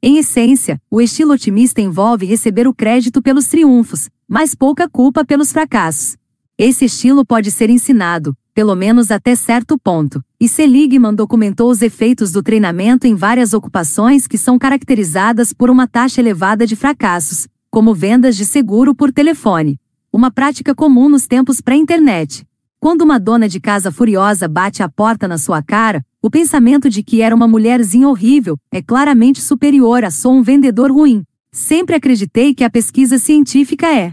Em 0.00 0.18
essência, 0.18 0.80
o 0.88 1.00
estilo 1.00 1.32
otimista 1.32 1.80
envolve 1.80 2.26
receber 2.26 2.68
o 2.68 2.74
crédito 2.74 3.20
pelos 3.20 3.48
triunfos, 3.48 4.08
mas 4.28 4.54
pouca 4.54 4.88
culpa 4.88 5.24
pelos 5.24 5.52
fracassos. 5.52 6.16
Esse 6.58 6.84
estilo 6.84 7.24
pode 7.24 7.50
ser 7.50 7.70
ensinado, 7.70 8.36
pelo 8.54 8.74
menos 8.74 9.10
até 9.10 9.34
certo 9.34 9.78
ponto, 9.78 10.22
e 10.40 10.48
Seligman 10.48 11.14
documentou 11.14 11.70
os 11.70 11.82
efeitos 11.82 12.32
do 12.32 12.42
treinamento 12.42 13.06
em 13.06 13.14
várias 13.14 13.52
ocupações 13.52 14.26
que 14.26 14.38
são 14.38 14.58
caracterizadas 14.58 15.52
por 15.52 15.70
uma 15.70 15.86
taxa 15.86 16.20
elevada 16.20 16.66
de 16.66 16.76
fracassos, 16.76 17.48
como 17.70 17.94
vendas 17.94 18.36
de 18.36 18.44
seguro 18.44 18.94
por 18.94 19.12
telefone 19.12 19.78
uma 20.14 20.30
prática 20.30 20.76
comum 20.76 21.08
nos 21.08 21.26
tempos 21.26 21.60
pré-internet. 21.60 22.46
Quando 22.78 23.02
uma 23.02 23.18
dona 23.18 23.48
de 23.48 23.58
casa 23.58 23.90
furiosa 23.90 24.46
bate 24.46 24.80
a 24.80 24.88
porta 24.88 25.26
na 25.26 25.36
sua 25.36 25.60
cara, 25.60 26.06
o 26.22 26.30
pensamento 26.30 26.88
de 26.88 27.02
que 27.02 27.20
era 27.20 27.34
uma 27.34 27.48
mulherzinha 27.48 28.08
horrível 28.08 28.56
é 28.70 28.80
claramente 28.80 29.42
superior 29.42 30.04
a 30.04 30.12
sou 30.12 30.32
um 30.32 30.40
vendedor 30.40 30.92
ruim. 30.92 31.24
Sempre 31.54 31.94
acreditei 31.94 32.52
que 32.52 32.64
a 32.64 32.68
pesquisa 32.68 33.16
científica 33.16 33.86
é 33.86 34.12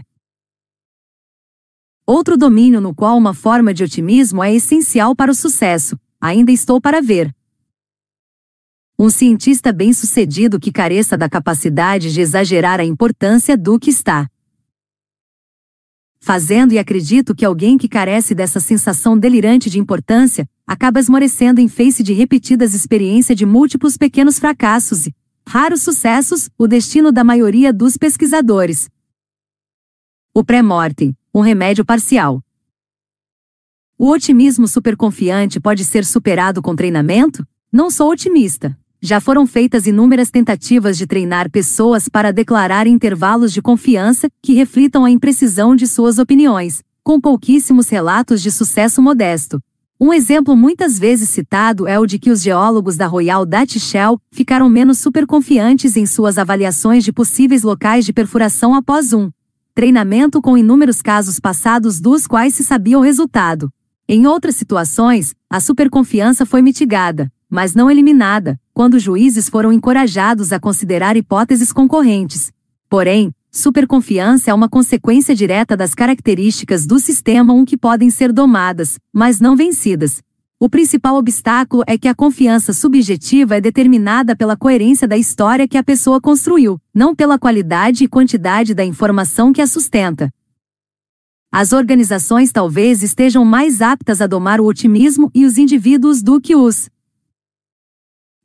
outro 2.06 2.36
domínio 2.36 2.80
no 2.80 2.94
qual 2.94 3.18
uma 3.18 3.34
forma 3.34 3.74
de 3.74 3.82
otimismo 3.82 4.44
é 4.44 4.54
essencial 4.54 5.16
para 5.16 5.32
o 5.32 5.34
sucesso. 5.34 5.98
Ainda 6.20 6.52
estou 6.52 6.80
para 6.80 7.02
ver. 7.02 7.34
Um 8.96 9.10
cientista 9.10 9.72
bem-sucedido 9.72 10.60
que 10.60 10.70
careça 10.70 11.18
da 11.18 11.28
capacidade 11.28 12.12
de 12.12 12.20
exagerar 12.20 12.78
a 12.78 12.84
importância 12.84 13.56
do 13.56 13.76
que 13.76 13.90
está 13.90 14.28
fazendo 16.20 16.72
e 16.72 16.78
acredito 16.78 17.34
que 17.34 17.44
alguém 17.44 17.76
que 17.76 17.88
carece 17.88 18.36
dessa 18.36 18.60
sensação 18.60 19.18
delirante 19.18 19.68
de 19.68 19.80
importância, 19.80 20.48
acaba 20.64 21.00
esmorecendo 21.00 21.60
em 21.60 21.66
face 21.66 22.04
de 22.04 22.12
repetidas 22.12 22.72
experiências 22.72 23.36
de 23.36 23.44
múltiplos 23.44 23.96
pequenos 23.96 24.38
fracassos 24.38 25.08
e 25.08 25.21
raros 25.46 25.82
sucessos, 25.82 26.50
o 26.56 26.66
destino 26.66 27.12
da 27.12 27.24
maioria 27.24 27.72
dos 27.72 27.96
pesquisadores. 27.96 28.88
O 30.34 30.42
pré-mortem, 30.44 31.16
um 31.34 31.40
remédio 31.40 31.84
parcial. 31.84 32.42
O 33.98 34.10
otimismo 34.10 34.66
superconfiante 34.66 35.60
pode 35.60 35.84
ser 35.84 36.04
superado 36.04 36.60
com 36.60 36.74
treinamento? 36.74 37.46
Não 37.70 37.90
sou 37.90 38.10
otimista. 38.10 38.76
Já 39.00 39.20
foram 39.20 39.46
feitas 39.46 39.86
inúmeras 39.86 40.30
tentativas 40.30 40.96
de 40.96 41.06
treinar 41.06 41.50
pessoas 41.50 42.08
para 42.08 42.32
declarar 42.32 42.86
intervalos 42.86 43.52
de 43.52 43.60
confiança 43.60 44.28
que 44.40 44.54
reflitam 44.54 45.04
a 45.04 45.10
imprecisão 45.10 45.74
de 45.74 45.86
suas 45.86 46.18
opiniões, 46.18 46.82
com 47.02 47.20
pouquíssimos 47.20 47.88
relatos 47.88 48.40
de 48.40 48.50
sucesso 48.50 49.02
modesto. 49.02 49.60
Um 50.04 50.12
exemplo 50.12 50.56
muitas 50.56 50.98
vezes 50.98 51.30
citado 51.30 51.86
é 51.86 51.96
o 51.96 52.06
de 52.06 52.18
que 52.18 52.32
os 52.32 52.42
geólogos 52.42 52.96
da 52.96 53.06
Royal 53.06 53.46
Dutch 53.46 53.78
Shell 53.78 54.18
ficaram 54.32 54.68
menos 54.68 54.98
superconfiantes 54.98 55.96
em 55.96 56.06
suas 56.06 56.38
avaliações 56.38 57.04
de 57.04 57.12
possíveis 57.12 57.62
locais 57.62 58.04
de 58.04 58.12
perfuração 58.12 58.74
após 58.74 59.12
um 59.12 59.30
treinamento 59.72 60.42
com 60.42 60.58
inúmeros 60.58 61.00
casos 61.00 61.38
passados 61.38 62.00
dos 62.00 62.26
quais 62.26 62.52
se 62.52 62.64
sabia 62.64 62.98
o 62.98 63.00
resultado. 63.00 63.70
Em 64.08 64.26
outras 64.26 64.56
situações, 64.56 65.36
a 65.48 65.60
superconfiança 65.60 66.44
foi 66.44 66.62
mitigada, 66.62 67.32
mas 67.48 67.72
não 67.72 67.88
eliminada, 67.88 68.60
quando 68.74 68.98
juízes 68.98 69.48
foram 69.48 69.72
encorajados 69.72 70.52
a 70.52 70.58
considerar 70.58 71.16
hipóteses 71.16 71.72
concorrentes. 71.72 72.50
Porém, 72.88 73.32
superconfiança 73.52 74.50
é 74.50 74.54
uma 74.54 74.68
consequência 74.68 75.34
direta 75.34 75.76
das 75.76 75.94
características 75.94 76.86
do 76.86 76.98
sistema 76.98 77.52
um 77.52 77.66
que 77.66 77.76
podem 77.76 78.08
ser 78.08 78.32
domadas, 78.32 78.98
mas 79.12 79.40
não 79.40 79.54
vencidas. 79.54 80.22
O 80.58 80.70
principal 80.70 81.16
obstáculo 81.16 81.82
é 81.86 81.98
que 81.98 82.08
a 82.08 82.14
confiança 82.14 82.72
subjetiva 82.72 83.56
é 83.56 83.60
determinada 83.60 84.34
pela 84.34 84.56
coerência 84.56 85.06
da 85.06 85.18
história 85.18 85.68
que 85.68 85.76
a 85.76 85.82
pessoa 85.82 86.20
construiu, 86.20 86.80
não 86.94 87.14
pela 87.14 87.38
qualidade 87.38 88.04
e 88.04 88.08
quantidade 88.08 88.72
da 88.74 88.84
informação 88.84 89.52
que 89.52 89.60
a 89.60 89.66
sustenta. 89.66 90.32
As 91.52 91.74
organizações 91.74 92.50
talvez 92.52 93.02
estejam 93.02 93.44
mais 93.44 93.82
aptas 93.82 94.22
a 94.22 94.26
domar 94.26 94.60
o 94.60 94.64
otimismo 94.64 95.30
e 95.34 95.44
os 95.44 95.58
indivíduos 95.58 96.22
do 96.22 96.40
que 96.40 96.56
os 96.56 96.88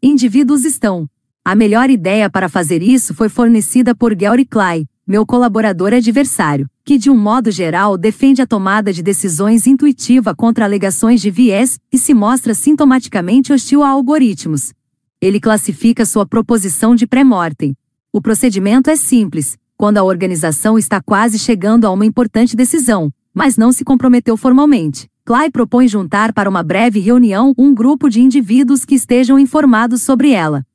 indivíduos 0.04 0.66
estão. 0.66 1.08
A 1.46 1.56
melhor 1.56 1.90
ideia 1.90 2.30
para 2.30 2.50
fazer 2.50 2.82
isso 2.82 3.14
foi 3.14 3.30
fornecida 3.30 3.96
por 3.96 4.14
Georg 4.20 4.44
Clay, 4.44 4.86
meu 5.08 5.26
colaborador 5.26 5.94
adversário, 5.94 6.70
que 6.84 6.98
de 6.98 7.10
um 7.10 7.18
modo 7.18 7.50
geral 7.50 7.98
defende 7.98 8.42
a 8.42 8.46
tomada 8.46 8.92
de 8.92 9.02
decisões 9.02 9.66
intuitiva 9.66 10.36
contra 10.36 10.66
alegações 10.66 11.22
de 11.22 11.32
viés 11.32 11.80
e 11.90 11.98
se 11.98 12.14
mostra 12.14 12.54
sintomaticamente 12.54 13.54
hostil 13.54 13.84
a 13.84 13.88
algoritmos. 13.90 14.74
Ele 15.22 15.40
classifica 15.40 16.06
sua 16.06 16.26
proposição 16.26 16.94
de 16.94 17.08
pré-mortem. 17.08 17.74
O 18.12 18.22
procedimento 18.22 18.90
é 18.90 18.98
simples, 18.98 19.58
quando 19.78 19.98
a 19.98 20.04
organização 20.04 20.78
está 20.78 21.02
quase 21.02 21.40
chegando 21.40 21.86
a 21.86 21.92
uma 21.92 22.06
importante 22.06 22.54
decisão, 22.54 23.10
mas 23.34 23.56
não 23.56 23.72
se 23.72 23.86
comprometeu 23.86 24.36
formalmente. 24.36 25.10
Clay 25.24 25.50
propõe 25.50 25.88
juntar 25.88 26.34
para 26.34 26.50
uma 26.50 26.64
breve 26.64 27.00
reunião 27.00 27.54
um 27.58 27.74
grupo 27.74 28.10
de 28.10 28.20
indivíduos 28.20 28.84
que 28.84 28.96
estejam 28.96 29.40
informados 29.40 30.02
sobre 30.02 30.32
ela. 30.32 30.66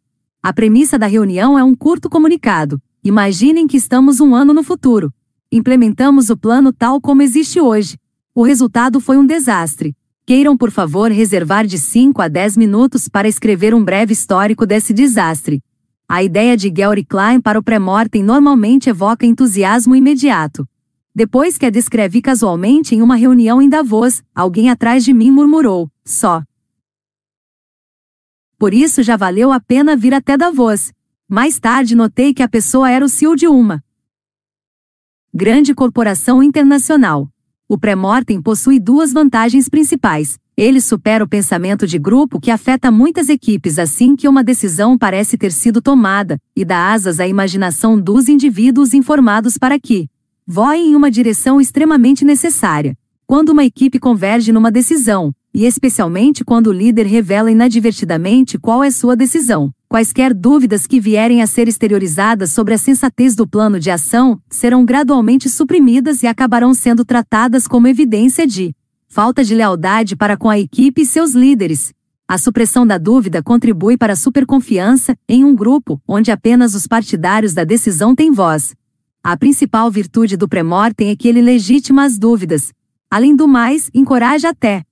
A 0.43 0.55
premissa 0.55 0.99
da 0.99 1.07
reunião 1.07 1.59
é 1.59 1.63
um 1.63 1.75
curto 1.75 2.09
comunicado. 2.09 2.81
Imaginem 3.05 3.67
que 3.67 3.77
estamos 3.77 4.21
um 4.21 4.33
ano 4.33 4.55
no 4.55 4.63
futuro. 4.63 5.13
Implementamos 5.51 6.31
o 6.31 6.37
plano 6.37 6.73
tal 6.73 7.01
como 7.01 7.21
existe 7.21 7.61
hoje. 7.61 7.99
O 8.33 8.45
resultado 8.45 9.01
foi 9.01 9.17
um 9.19 9.27
desastre. 9.27 9.97
Queiram, 10.25 10.57
por 10.57 10.71
favor, 10.71 11.11
reservar 11.11 11.67
de 11.67 11.81
5 11.81 12.23
a 12.23 12.29
10 12.29 12.57
minutos 12.57 13.09
para 13.09 13.27
escrever 13.27 13.75
um 13.75 13.83
breve 13.83 14.13
histórico 14.13 14.65
desse 14.65 14.95
desastre. 14.95 15.61
A 16.09 16.23
ideia 16.23 16.57
de 16.57 16.73
Georg 16.75 17.05
Klein 17.05 17.41
para 17.41 17.59
o 17.59 17.63
pré-mortem 17.63 18.23
normalmente 18.23 18.89
evoca 18.89 19.27
entusiasmo 19.27 19.97
imediato. 19.97 20.65
Depois 21.13 21.59
que 21.59 21.67
a 21.67 21.71
descrevi 21.71 22.23
casualmente 22.23 22.95
em 22.95 23.03
uma 23.03 23.17
reunião 23.17 23.61
em 23.61 23.69
Davos, 23.69 24.23
alguém 24.33 24.71
atrás 24.71 25.05
de 25.05 25.13
mim 25.13 25.33
murmurou: 25.33 25.91
só. 26.05 26.41
Por 28.57 28.73
isso 28.73 29.03
já 29.03 29.17
valeu 29.17 29.51
a 29.51 29.59
pena 29.59 29.97
vir 29.97 30.15
até 30.15 30.37
Davos. 30.37 30.93
Mais 31.35 31.59
tarde 31.59 31.95
notei 31.97 32.35
que 32.35 32.43
a 32.43 32.47
pessoa 32.47 32.91
era 32.91 33.03
o 33.03 33.09
CEO 33.09 33.35
de 33.35 33.49
uma 33.49 33.83
grande 35.33 35.75
corporação 35.75 36.43
internacional. 36.43 37.27
O 37.67 37.79
pré-mortem 37.79 38.39
possui 38.43 38.79
duas 38.79 39.15
vantagens 39.15 39.67
principais. 39.67 40.39
Ele 40.55 40.79
supera 40.79 41.25
o 41.25 41.27
pensamento 41.27 41.87
de 41.87 41.99
grupo 41.99 42.39
que 42.39 42.51
afeta 42.51 42.91
muitas 42.91 43.31
equipes 43.31 43.79
assim 43.79 44.15
que 44.15 44.29
uma 44.29 44.45
decisão 44.45 44.99
parece 44.99 45.39
ter 45.39 45.53
sido 45.53 45.81
tomada, 45.81 46.39
e 46.55 46.67
dá 46.67 46.93
asas 46.93 47.19
à 47.19 47.27
imaginação 47.27 47.99
dos 47.99 48.29
indivíduos 48.29 48.93
informados 48.93 49.57
para 49.57 49.81
que 49.81 50.11
voem 50.47 50.91
em 50.91 50.95
uma 50.95 51.11
direção 51.11 51.59
extremamente 51.59 52.27
necessária. 52.27 52.95
Quando 53.27 53.49
uma 53.49 53.65
equipe 53.65 53.99
converge 53.99 54.53
numa 54.53 54.71
decisão, 54.71 55.33
e 55.55 55.65
especialmente 55.65 56.45
quando 56.45 56.67
o 56.67 56.73
líder 56.75 57.07
revela 57.07 57.51
inadvertidamente 57.51 58.59
qual 58.59 58.85
é 58.85 58.91
sua 58.91 59.17
decisão, 59.17 59.73
quaisquer 59.93 60.33
dúvidas 60.33 60.87
que 60.87 60.99
vierem 60.99 61.43
a 61.43 61.47
ser 61.47 61.69
exteriorizadas 61.69 62.51
sobre 62.51 62.73
a 62.73 62.79
sensatez 62.79 63.35
do 63.35 63.47
plano 63.47 63.79
de 63.79 63.91
ação 63.91 64.41
serão 64.49 64.87
gradualmente 64.87 65.51
suprimidas 65.51 66.23
e 66.23 66.27
acabarão 66.27 66.73
sendo 66.73 67.05
tratadas 67.05 67.69
como 67.69 67.87
evidência 67.87 68.47
de 68.47 68.75
falta 69.07 69.45
de 69.45 69.55
lealdade 69.55 70.17
para 70.17 70.35
com 70.35 70.49
a 70.49 70.59
equipe 70.59 71.03
e 71.03 71.05
seus 71.05 71.33
líderes. 71.33 71.93
A 72.27 72.39
supressão 72.39 72.87
da 72.87 72.97
dúvida 72.97 73.43
contribui 73.43 73.99
para 73.99 74.15
a 74.15 74.17
superconfiança 74.17 75.15
em 75.29 75.45
um 75.45 75.55
grupo 75.55 76.01
onde 76.09 76.31
apenas 76.31 76.75
os 76.75 76.87
partidários 76.87 77.53
da 77.53 77.63
decisão 77.63 78.15
têm 78.15 78.33
voz. 78.33 78.75
A 79.23 79.37
principal 79.37 79.91
virtude 79.91 80.39
do 80.39 80.49
pré-mortem 80.49 81.11
é 81.11 81.17
que 81.17 81.29
ele 81.29 81.43
legitima 81.43 82.05
as 82.05 82.19
dúvidas. 82.19 82.73
Além 83.11 83.37
do 83.37 83.47
mais, 83.47 83.91
encoraja 83.93 84.49
até 84.49 84.85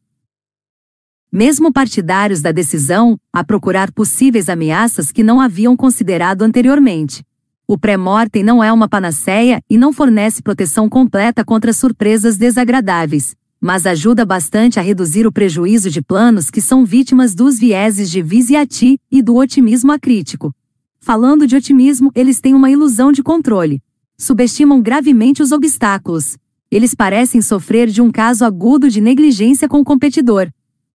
mesmo 1.33 1.73
partidários 1.73 2.41
da 2.41 2.53
decisão, 2.53 3.19
a 3.33 3.45
procurar 3.45 3.93
possíveis 3.93 4.49
ameaças 4.49 5.13
que 5.13 5.23
não 5.23 5.41
haviam 5.41 5.77
considerado 5.77 6.43
anteriormente. 6.43 7.25
O 7.67 7.79
pré-mortem 7.79 8.43
não 8.43 8.63
é 8.63 8.73
uma 8.73 8.89
panaceia 8.89 9.61
e 9.69 9.79
não 9.79 9.93
fornece 9.93 10.43
proteção 10.43 10.89
completa 10.89 11.45
contra 11.45 11.73
surpresas 11.73 12.37
desagradáveis, 12.37 13.35
mas 13.61 13.87
ajuda 13.87 14.25
bastante 14.25 14.81
a 14.81 14.83
reduzir 14.83 15.27
o 15.27 15.33
prejuízo 15.33 15.91
de 15.91 16.03
planos 16.03 16.51
que 16.51 16.61
são 16.61 16.85
vítimas 16.85 17.35
dos 17.35 17.59
vieses 17.59 18.11
de 18.11 18.23
Visiati 18.23 18.99
e 19.11 19.23
do 19.23 19.37
otimismo 19.37 19.93
acrítico. 19.93 20.53
Falando 20.99 21.47
de 21.47 21.57
otimismo, 21.57 22.11
eles 22.15 22.41
têm 22.41 22.55
uma 22.55 22.71
ilusão 22.71 23.13
de 23.13 23.23
controle 23.23 23.81
subestimam 24.21 24.83
gravemente 24.83 25.43
os 25.43 25.51
obstáculos. 25.51 26.37
Eles 26.71 26.95
parecem 26.95 27.41
sofrer 27.41 27.89
de 27.89 28.03
um 28.03 28.13
caso 28.13 28.45
agudo 28.45 28.91
de 28.91 29.01
negligência 29.01 29.67
com 29.67 29.81
o 29.81 29.85
competidor. 29.85 30.51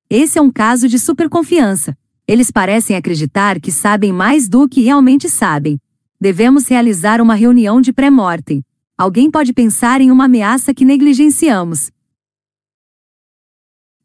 Esse 0.09 0.37
é 0.37 0.41
um 0.41 0.51
caso 0.51 0.87
de 0.87 0.99
superconfiança. 0.99 1.97
Eles 2.27 2.51
parecem 2.51 2.95
acreditar 2.95 3.59
que 3.59 3.71
sabem 3.71 4.13
mais 4.13 4.47
do 4.47 4.69
que 4.69 4.81
realmente 4.81 5.27
sabem. 5.29 5.79
Devemos 6.19 6.67
realizar 6.67 7.19
uma 7.21 7.33
reunião 7.33 7.81
de 7.81 7.91
pré-mortem. 7.91 8.63
Alguém 8.97 9.29
pode 9.29 9.51
pensar 9.51 10.01
em 10.01 10.11
uma 10.11 10.25
ameaça 10.25 10.73
que 10.73 10.85
negligenciamos. 10.85 11.91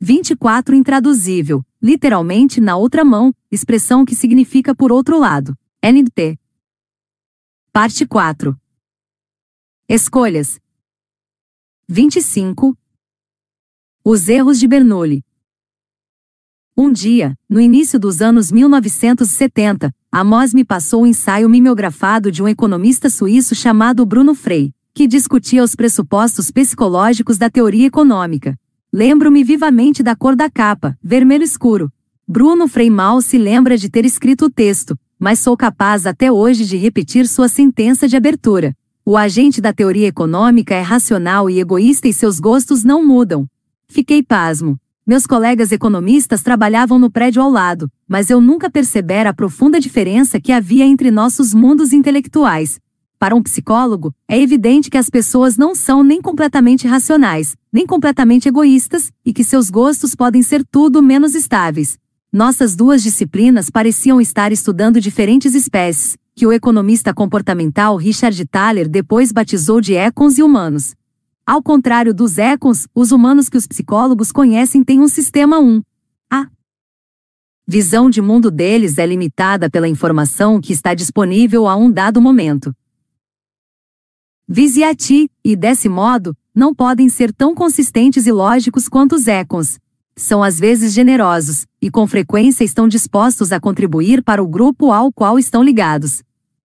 24 0.01 0.75
Intraduzível, 0.75 1.63
literalmente 1.81 2.61
na 2.61 2.77
outra 2.77 3.05
mão, 3.05 3.35
expressão 3.51 4.05
que 4.05 4.15
significa 4.15 4.75
por 4.75 4.91
outro 4.91 5.19
lado. 5.19 5.57
NT. 5.85 6.39
Parte 7.73 8.07
4. 8.07 8.59
Escolhas. 9.87 10.59
25. 11.87 12.77
Os 14.03 14.29
erros 14.29 14.59
de 14.59 14.67
Bernoulli. 14.67 15.23
Um 16.77 16.93
dia, 16.93 17.37
no 17.49 17.61
início 17.61 17.99
dos 17.99 18.23
anos 18.23 18.51
1970, 18.51 19.93
Amos 20.11 20.55
me 20.55 20.65
passou 20.65 21.01
o 21.01 21.05
um 21.05 21.07
ensaio 21.07 21.49
mimeografado 21.49 22.33
de 22.33 22.43
um 22.43 22.49
economista 22.49 23.11
suíço 23.11 23.55
chamado 23.55 24.05
Bruno 24.07 24.35
Frey, 24.35 24.73
que 24.95 25.07
discutia 25.07 25.63
os 25.63 25.75
pressupostos 25.75 26.51
psicológicos 26.51 27.39
da 27.39 27.51
teoria 27.51 27.87
econômica. 27.87 28.59
Lembro-me 28.93 29.45
vivamente 29.45 30.03
da 30.03 30.17
cor 30.17 30.35
da 30.35 30.51
capa, 30.51 30.99
vermelho 31.03 31.45
escuro. 31.45 31.93
Bruno 32.27 32.67
Frey 32.67 32.89
mal 32.89 33.21
se 33.21 33.37
lembra 33.37 33.77
de 33.77 33.89
ter 33.89 34.05
escrito 34.05 34.47
o 34.47 34.51
texto, 34.51 34.99
mas 35.19 35.39
sou 35.39 35.57
capaz 35.57 36.07
até 36.07 36.33
hoje 36.33 36.65
de 36.65 36.77
repetir 36.77 37.29
sua 37.29 37.49
sentença 37.49 38.09
de 38.09 38.17
abertura. 38.17 38.75
O 39.05 39.17
agente 39.17 39.61
da 39.61 39.73
teoria 39.73 40.09
econômica 40.09 40.75
é 40.75 40.81
racional 40.81 41.51
e 41.51 41.61
egoísta 41.61 42.09
e 42.09 42.13
seus 42.13 42.41
gostos 42.41 42.85
não 42.85 43.05
mudam. 43.07 43.47
Fiquei 43.89 44.23
pasmo. 44.23 44.79
Meus 45.11 45.27
colegas 45.27 45.73
economistas 45.73 46.41
trabalhavam 46.41 46.97
no 46.97 47.11
prédio 47.11 47.43
ao 47.43 47.51
lado, 47.51 47.91
mas 48.07 48.31
eu 48.31 48.41
nunca 48.41 48.71
percebera 48.71 49.31
a 49.31 49.35
profunda 49.35 49.81
diferença 49.81 50.41
que 50.41 50.53
havia 50.53 50.85
entre 50.85 51.11
nossos 51.11 51.53
mundos 51.53 51.93
intelectuais. 51.93 52.79
Para 53.19 53.35
um 53.35 53.43
psicólogo, 53.43 54.15
é 54.29 54.41
evidente 54.41 54.89
que 54.89 54.97
as 54.97 55.11
pessoas 55.11 55.57
não 55.57 55.75
são 55.75 56.05
nem 56.05 56.23
completamente 56.23 56.87
racionais, 56.87 57.57
nem 57.73 57.85
completamente 57.85 58.47
egoístas, 58.47 59.11
e 59.27 59.33
que 59.33 59.43
seus 59.43 59.69
gostos 59.69 60.15
podem 60.15 60.43
ser 60.45 60.65
tudo 60.65 61.03
menos 61.03 61.35
estáveis. 61.35 61.99
Nossas 62.33 62.77
duas 62.77 63.03
disciplinas 63.03 63.69
pareciam 63.69 64.21
estar 64.21 64.53
estudando 64.53 65.01
diferentes 65.01 65.57
espécies, 65.57 66.17
que 66.37 66.47
o 66.47 66.53
economista 66.53 67.13
comportamental 67.13 67.97
Richard 67.97 68.47
Thaler 68.47 68.89
depois 68.89 69.33
batizou 69.33 69.81
de 69.81 69.95
econs 69.95 70.39
e 70.39 70.43
humanos. 70.45 70.95
Ao 71.51 71.61
contrário 71.61 72.15
dos 72.15 72.39
econs, 72.39 72.87
os 72.95 73.11
humanos 73.11 73.49
que 73.49 73.57
os 73.57 73.67
psicólogos 73.67 74.31
conhecem 74.31 74.85
têm 74.85 75.01
um 75.01 75.09
sistema 75.09 75.59
1. 75.59 75.83
A 76.33 76.47
visão 77.67 78.09
de 78.09 78.23
mundo 78.23 78.53
deles 78.53 78.99
é 78.99 79.05
limitada 79.05 79.69
pela 79.69 79.89
informação 79.89 80.61
que 80.61 80.73
está 80.73 80.95
disponível 80.95 81.67
a 81.67 81.75
um 81.75 81.91
dado 81.91 82.21
momento. 82.21 82.73
Vise 84.47 84.85
a 84.85 84.95
ti, 84.95 85.29
e 85.45 85.57
desse 85.57 85.89
modo, 85.89 86.37
não 86.55 86.73
podem 86.73 87.09
ser 87.09 87.33
tão 87.33 87.53
consistentes 87.53 88.29
e 88.29 88.31
lógicos 88.31 88.89
quanto 88.89 89.17
os 89.17 89.27
econs. 89.27 89.81
São 90.15 90.45
às 90.45 90.57
vezes 90.57 90.93
generosos, 90.93 91.67
e 91.83 91.91
com 91.91 92.07
frequência 92.07 92.63
estão 92.63 92.87
dispostos 92.87 93.51
a 93.51 93.59
contribuir 93.59 94.23
para 94.23 94.41
o 94.41 94.47
grupo 94.47 94.93
ao 94.93 95.13
qual 95.13 95.37
estão 95.37 95.65
ligados 95.65 96.23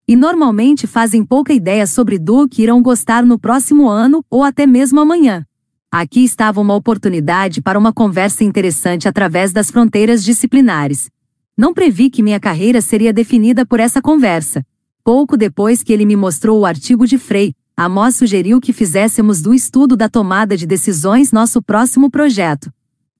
e 0.08 0.15
normalmente 0.15 0.86
fazem 0.88 1.24
pouca 1.24 1.54
ideia 1.54 1.88
sobre 1.88 2.20
do 2.20 2.48
que 2.48 2.62
irão 2.63 2.82
gostar 2.82 3.24
no 3.24 3.39
próximo 3.39 3.89
ano 3.89 4.24
ou 4.30 4.44
até 4.44 4.68
mesmo 4.68 5.00
amanhã. 5.00 5.46
Aqui 5.91 6.24
estava 6.24 6.60
uma 6.60 6.76
oportunidade 6.76 7.62
para 7.62 7.80
uma 7.80 7.94
conversa 7.94 8.44
interessante 8.44 9.08
através 9.08 9.54
das 9.54 9.72
fronteiras 9.72 10.24
disciplinares. 10.24 11.10
Não 11.58 11.74
previ 11.74 12.10
que 12.10 12.22
minha 12.22 12.39
carreira 12.39 12.82
seria 12.82 13.13
definida 13.13 13.65
por 13.65 13.80
essa 13.80 14.02
conversa. 14.02 14.65
Pouco 15.04 15.38
depois 15.38 15.82
que 15.82 15.94
ele 15.94 16.06
me 16.06 16.15
mostrou 16.15 16.60
o 16.60 16.65
artigo 16.65 17.08
de 17.08 17.18
Frey, 17.18 17.54
Amos 17.78 18.15
sugeriu 18.15 18.62
que 18.62 18.72
fizéssemos 18.72 19.41
do 19.41 19.54
estudo 19.54 19.98
da 19.98 20.08
tomada 20.08 20.56
de 20.56 20.65
decisões 20.65 21.34
nosso 21.34 21.62
próximo 21.62 22.10
projeto. 22.10 22.72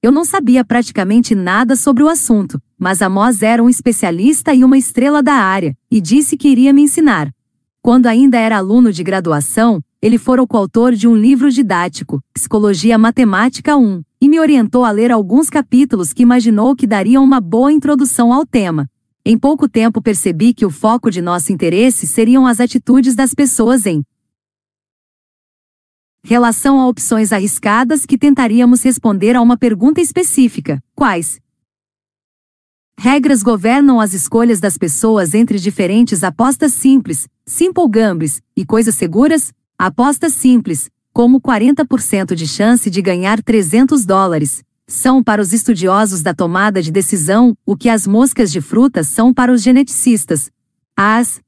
Eu 0.02 0.10
não 0.10 0.24
sabia 0.24 0.64
praticamente 0.64 1.34
nada 1.34 1.76
sobre 1.76 2.02
o 2.02 2.08
assunto, 2.08 2.58
mas 2.78 3.00
Amos 3.00 3.42
era 3.42 3.62
um 3.62 3.68
especialista 3.68 4.54
e 4.54 4.62
uma 4.62 4.76
estrela 4.76 5.22
da 5.22 5.34
área, 5.34 5.76
e 5.90 6.00
disse 6.00 6.36
que 6.36 6.48
iria 6.48 6.72
me 6.72 6.82
ensinar. 6.82 7.32
Quando 7.80 8.06
ainda 8.06 8.38
era 8.38 8.58
aluno 8.58 8.92
de 8.92 9.02
graduação, 9.02 9.82
ele 10.02 10.18
fora 10.18 10.42
o 10.42 10.46
coautor 10.46 10.92
de 10.92 11.08
um 11.08 11.16
livro 11.16 11.50
didático, 11.50 12.22
Psicologia 12.34 12.98
Matemática 12.98 13.76
1, 13.76 14.02
e 14.20 14.28
me 14.28 14.38
orientou 14.38 14.84
a 14.84 14.90
ler 14.90 15.10
alguns 15.10 15.48
capítulos 15.48 16.12
que 16.12 16.22
imaginou 16.22 16.76
que 16.76 16.86
dariam 16.86 17.24
uma 17.24 17.40
boa 17.40 17.72
introdução 17.72 18.32
ao 18.32 18.44
tema. 18.44 18.88
Em 19.24 19.38
pouco 19.38 19.68
tempo 19.68 20.02
percebi 20.02 20.54
que 20.54 20.64
o 20.64 20.70
foco 20.70 21.10
de 21.10 21.20
nosso 21.20 21.52
interesse 21.52 22.06
seriam 22.06 22.46
as 22.46 22.60
atitudes 22.60 23.14
das 23.14 23.34
pessoas 23.34 23.86
em 23.86 24.04
relação 26.22 26.80
a 26.80 26.88
opções 26.88 27.32
arriscadas 27.32 28.04
que 28.04 28.18
tentaríamos 28.18 28.82
responder 28.82 29.34
a 29.34 29.40
uma 29.40 29.56
pergunta 29.56 30.00
específica: 30.00 30.82
quais 30.94 31.40
regras 32.98 33.42
governam 33.42 34.00
as 34.00 34.12
escolhas 34.12 34.58
das 34.58 34.78
pessoas 34.78 35.34
entre 35.34 35.58
diferentes 35.58 36.24
apostas 36.24 36.72
simples, 36.72 37.28
simple 37.46 37.88
gambles, 37.88 38.40
e 38.56 38.64
coisas 38.64 38.94
seguras? 38.94 39.52
Apostas 39.78 40.32
simples, 40.32 40.90
como 41.12 41.40
40% 41.40 42.34
de 42.34 42.46
chance 42.46 42.90
de 42.90 43.02
ganhar 43.02 43.42
300 43.42 44.04
dólares, 44.04 44.62
são 44.86 45.22
para 45.22 45.42
os 45.42 45.52
estudiosos 45.52 46.22
da 46.22 46.32
tomada 46.32 46.80
de 46.80 46.90
decisão 46.90 47.56
o 47.66 47.76
que 47.76 47.88
as 47.88 48.06
moscas 48.06 48.50
de 48.52 48.60
frutas 48.60 49.08
são 49.08 49.34
para 49.34 49.52
os 49.52 49.62
geneticistas. 49.62 50.50
As 50.96 51.40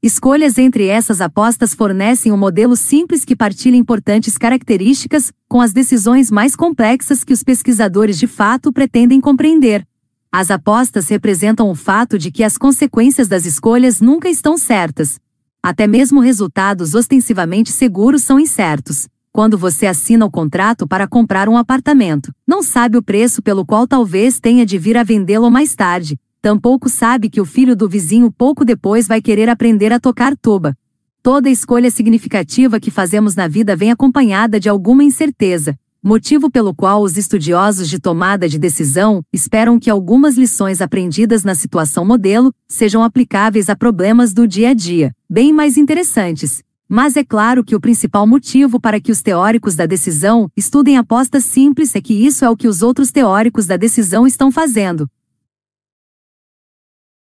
Escolhas 0.00 0.58
entre 0.58 0.86
essas 0.86 1.20
apostas 1.20 1.74
fornecem 1.74 2.30
um 2.30 2.36
modelo 2.36 2.76
simples 2.76 3.24
que 3.24 3.34
partilha 3.34 3.74
importantes 3.74 4.38
características 4.38 5.32
com 5.48 5.60
as 5.60 5.72
decisões 5.72 6.30
mais 6.30 6.54
complexas 6.54 7.24
que 7.24 7.32
os 7.32 7.42
pesquisadores 7.42 8.16
de 8.16 8.28
fato 8.28 8.72
pretendem 8.72 9.20
compreender. 9.20 9.84
As 10.30 10.52
apostas 10.52 11.08
representam 11.08 11.68
o 11.68 11.74
fato 11.74 12.16
de 12.16 12.30
que 12.30 12.44
as 12.44 12.56
consequências 12.56 13.26
das 13.26 13.44
escolhas 13.44 14.00
nunca 14.00 14.28
estão 14.28 14.56
certas. 14.56 15.18
Até 15.60 15.88
mesmo 15.88 16.20
resultados 16.20 16.94
ostensivamente 16.94 17.72
seguros 17.72 18.22
são 18.22 18.38
incertos. 18.38 19.08
Quando 19.32 19.58
você 19.58 19.84
assina 19.86 20.24
o 20.24 20.30
contrato 20.30 20.86
para 20.86 21.08
comprar 21.08 21.48
um 21.48 21.56
apartamento, 21.56 22.32
não 22.46 22.62
sabe 22.62 22.96
o 22.96 23.02
preço 23.02 23.42
pelo 23.42 23.66
qual 23.66 23.84
talvez 23.84 24.38
tenha 24.38 24.64
de 24.64 24.78
vir 24.78 24.96
a 24.96 25.02
vendê-lo 25.02 25.50
mais 25.50 25.74
tarde, 25.74 26.16
tampouco 26.40 26.88
sabe 26.88 27.28
que 27.28 27.40
o 27.40 27.44
filho 27.44 27.74
do 27.74 27.88
vizinho 27.88 28.30
pouco 28.30 28.64
depois 28.64 29.06
vai 29.06 29.20
querer 29.20 29.48
aprender 29.48 29.92
a 29.92 30.00
tocar 30.00 30.36
tuba. 30.36 30.76
Toda 31.22 31.50
escolha 31.50 31.90
significativa 31.90 32.78
que 32.78 32.90
fazemos 32.90 33.34
na 33.34 33.48
vida 33.48 33.74
vem 33.74 33.90
acompanhada 33.90 34.58
de 34.60 34.68
alguma 34.68 35.02
incerteza, 35.02 35.78
motivo 36.02 36.50
pelo 36.50 36.74
qual 36.74 37.02
os 37.02 37.16
estudiosos 37.16 37.88
de 37.88 37.98
tomada 37.98 38.48
de 38.48 38.58
decisão 38.58 39.22
esperam 39.32 39.78
que 39.78 39.90
algumas 39.90 40.36
lições 40.36 40.80
aprendidas 40.80 41.44
na 41.44 41.54
situação 41.54 42.04
modelo 42.04 42.52
sejam 42.68 43.02
aplicáveis 43.02 43.68
a 43.68 43.76
problemas 43.76 44.32
do 44.32 44.46
dia 44.46 44.70
a 44.70 44.74
dia, 44.74 45.12
bem 45.28 45.52
mais 45.52 45.76
interessantes. 45.76 46.62
Mas 46.88 47.16
é 47.16 47.24
claro 47.24 47.62
que 47.62 47.76
o 47.76 47.80
principal 47.80 48.26
motivo 48.26 48.80
para 48.80 48.98
que 48.98 49.12
os 49.12 49.20
teóricos 49.20 49.74
da 49.74 49.84
decisão 49.84 50.50
estudem 50.56 50.96
apostas 50.96 51.44
simples 51.44 51.94
é 51.94 52.00
que 52.00 52.14
isso 52.14 52.44
é 52.44 52.48
o 52.48 52.56
que 52.56 52.66
os 52.66 52.80
outros 52.80 53.10
teóricos 53.10 53.66
da 53.66 53.76
decisão 53.76 54.26
estão 54.26 54.50
fazendo. 54.50 55.06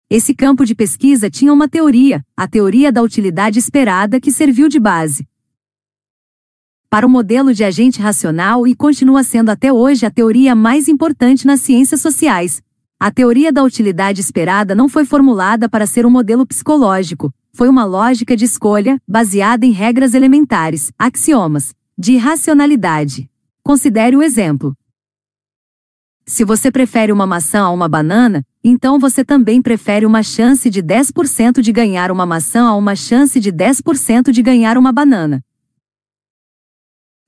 Esse 0.09 0.33
campo 0.35 0.65
de 0.65 0.73
pesquisa 0.73 1.29
tinha 1.29 1.53
uma 1.53 1.69
teoria, 1.69 2.25
a 2.37 2.47
teoria 2.47 2.93
da 2.93 3.03
utilidade 3.03 3.59
esperada 3.59 4.21
que 4.21 4.31
serviu 4.31 4.69
de 4.69 4.79
base 4.79 5.27
para 6.89 7.05
o 7.05 7.11
modelo 7.11 7.53
de 7.53 7.65
agente 7.65 8.01
racional 8.01 8.67
e 8.67 8.75
continua 8.75 9.25
sendo 9.25 9.51
até 9.51 9.73
hoje 9.73 10.07
a 10.07 10.11
teoria 10.11 10.55
mais 10.55 10.87
importante 10.89 11.47
nas 11.47 11.61
ciências 11.61 12.01
sociais. 12.01 12.63
A 12.99 13.11
teoria 13.11 13.53
da 13.53 13.63
utilidade 13.63 14.21
esperada 14.21 14.75
não 14.75 14.89
foi 14.89 15.05
formulada 15.05 15.69
para 15.69 15.87
ser 15.87 16.07
um 16.07 16.11
modelo 16.11 16.47
psicológico, 16.47 17.35
foi 17.53 17.69
uma 17.69 17.85
lógica 17.85 18.37
de 18.37 18.45
escolha, 18.45 18.99
baseada 19.07 19.67
em 19.67 19.73
regras 19.73 20.15
elementares, 20.15 20.93
axiomas, 20.99 21.75
de 21.99 22.17
racionalidade. 22.17 23.29
Considere 23.63 24.17
o 24.17 24.23
exemplo. 24.23 24.75
Se 26.29 26.45
você 26.45 26.73
prefere 26.73 27.13
uma 27.13 27.25
maçã 27.25 27.61
a 27.61 27.71
uma 27.71 27.89
banana, 27.89 28.45
então 28.63 28.99
você 28.99 29.25
também 29.25 29.63
prefere 29.63 30.05
uma 30.05 30.25
chance 30.25 30.69
de 30.69 30.83
10% 30.83 31.61
de 31.61 31.71
ganhar 31.71 32.11
uma 32.11 32.27
maçã 32.27 32.67
a 32.67 32.75
uma 32.75 32.97
chance 32.97 33.39
de 33.39 33.53
10% 33.53 34.33
de 34.33 34.43
ganhar 34.43 34.77
uma 34.77 34.91
banana. 34.91 35.41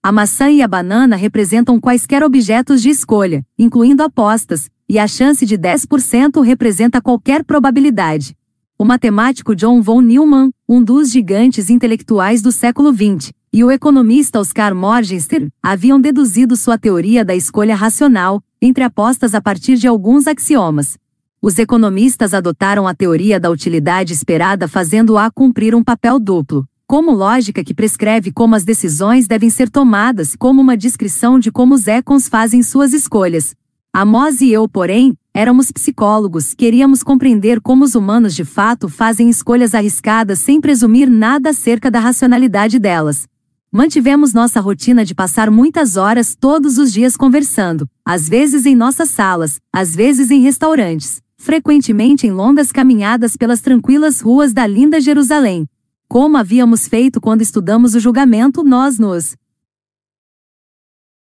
A 0.02 0.10
maçã 0.10 0.50
e 0.50 0.62
a 0.62 0.66
banana 0.66 1.14
representam 1.14 1.78
quaisquer 1.78 2.24
objetos 2.24 2.82
de 2.82 2.88
escolha, 2.88 3.46
incluindo 3.56 4.02
apostas, 4.02 4.68
e 4.88 4.98
a 4.98 5.06
chance 5.06 5.46
de 5.46 5.56
10% 5.56 6.42
representa 6.42 7.00
qualquer 7.00 7.44
probabilidade. 7.44 8.36
O 8.76 8.84
matemático 8.84 9.54
John 9.54 9.80
von 9.80 10.00
Neumann, 10.00 10.50
um 10.68 10.82
dos 10.82 11.12
gigantes 11.12 11.70
intelectuais 11.70 12.42
do 12.42 12.50
século 12.50 12.92
XX, 12.92 13.32
e 13.52 13.64
o 13.64 13.70
economista 13.70 14.38
Oscar 14.40 14.74
Morgenstern 14.74 15.48
haviam 15.62 16.00
deduzido 16.00 16.56
sua 16.56 16.76
teoria 16.76 17.24
da 17.24 17.34
escolha 17.34 17.74
racional 17.74 18.42
entre 18.60 18.84
apostas 18.84 19.34
a 19.34 19.40
partir 19.40 19.76
de 19.76 19.86
alguns 19.86 20.26
axiomas. 20.26 20.96
Os 21.40 21.58
economistas 21.58 22.34
adotaram 22.34 22.86
a 22.86 22.94
teoria 22.94 23.38
da 23.38 23.50
utilidade 23.50 24.12
esperada 24.12 24.66
fazendo-a 24.66 25.30
cumprir 25.30 25.74
um 25.74 25.84
papel 25.84 26.18
duplo 26.18 26.66
como 26.88 27.10
lógica 27.10 27.62
que 27.62 27.74
prescreve 27.74 28.32
como 28.32 28.54
as 28.54 28.64
decisões 28.64 29.28
devem 29.28 29.50
ser 29.50 29.68
tomadas, 29.68 30.34
como 30.34 30.62
uma 30.62 30.74
descrição 30.74 31.38
de 31.38 31.52
como 31.52 31.74
os 31.74 31.86
econs 31.86 32.28
fazem 32.28 32.62
suas 32.62 32.94
escolhas. 32.94 33.54
Amos 33.92 34.40
e 34.40 34.50
eu, 34.50 34.66
porém, 34.66 35.14
éramos 35.34 35.70
psicólogos, 35.70 36.54
queríamos 36.54 37.02
compreender 37.02 37.60
como 37.60 37.84
os 37.84 37.94
humanos 37.94 38.34
de 38.34 38.42
fato 38.42 38.88
fazem 38.88 39.28
escolhas 39.28 39.74
arriscadas 39.74 40.38
sem 40.38 40.62
presumir 40.62 41.10
nada 41.10 41.50
acerca 41.50 41.90
da 41.90 42.00
racionalidade 42.00 42.78
delas. 42.78 43.28
Mantivemos 43.70 44.32
nossa 44.32 44.60
rotina 44.60 45.04
de 45.04 45.14
passar 45.14 45.50
muitas 45.50 45.98
horas 45.98 46.34
todos 46.34 46.78
os 46.78 46.90
dias 46.90 47.18
conversando, 47.18 47.86
às 48.02 48.26
vezes 48.26 48.64
em 48.64 48.74
nossas 48.74 49.10
salas, 49.10 49.60
às 49.70 49.94
vezes 49.94 50.30
em 50.30 50.40
restaurantes, 50.40 51.22
frequentemente 51.36 52.26
em 52.26 52.30
longas 52.30 52.72
caminhadas 52.72 53.36
pelas 53.36 53.60
tranquilas 53.60 54.22
ruas 54.22 54.54
da 54.54 54.66
linda 54.66 55.02
Jerusalém, 55.02 55.68
como 56.08 56.38
havíamos 56.38 56.88
feito 56.88 57.20
quando 57.20 57.42
estudamos 57.42 57.94
o 57.94 58.00
julgamento, 58.00 58.64
nós 58.64 58.98
nos 58.98 59.36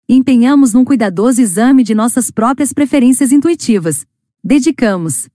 empenhamos 0.10 0.74
num 0.74 0.84
cuidadoso 0.84 1.42
exame 1.42 1.84
de 1.84 1.96
nossas 1.96 2.30
próprias 2.30 2.74
preferências 2.74 3.32
intuitivas. 3.32 4.06
Dedicamos 4.44 5.30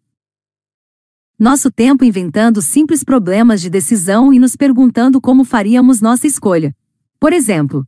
nosso 1.38 1.70
tempo 1.70 2.04
inventando 2.04 2.60
simples 2.60 3.02
problemas 3.02 3.62
de 3.62 3.70
decisão 3.70 4.30
e 4.34 4.38
nos 4.38 4.54
perguntando 4.54 5.18
como 5.18 5.42
faríamos 5.42 6.02
nossa 6.02 6.26
escolha. 6.26 6.76
Por 7.20 7.34
exemplo, 7.34 7.86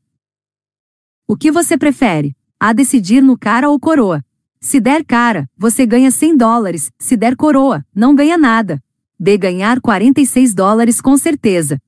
o 1.27 1.35
que 1.35 1.51
você 1.51 1.79
prefere? 1.79 2.37
A 2.61 2.75
decidir 2.75 3.23
no 3.23 3.38
cara 3.38 3.71
ou 3.71 3.81
coroa. 3.81 4.23
Se 4.61 4.79
der 4.79 5.03
cara, 5.03 5.49
você 5.57 5.87
ganha 5.87 6.11
100 6.11 6.37
dólares, 6.37 6.92
se 6.99 7.16
der 7.16 7.35
coroa, 7.35 7.83
não 7.95 8.14
ganha 8.14 8.37
nada. 8.37 8.79
B 9.18 9.38
ganhar 9.38 9.81
46 9.81 10.53
dólares 10.53 11.01
com 11.01 11.16
certeza. 11.16 11.81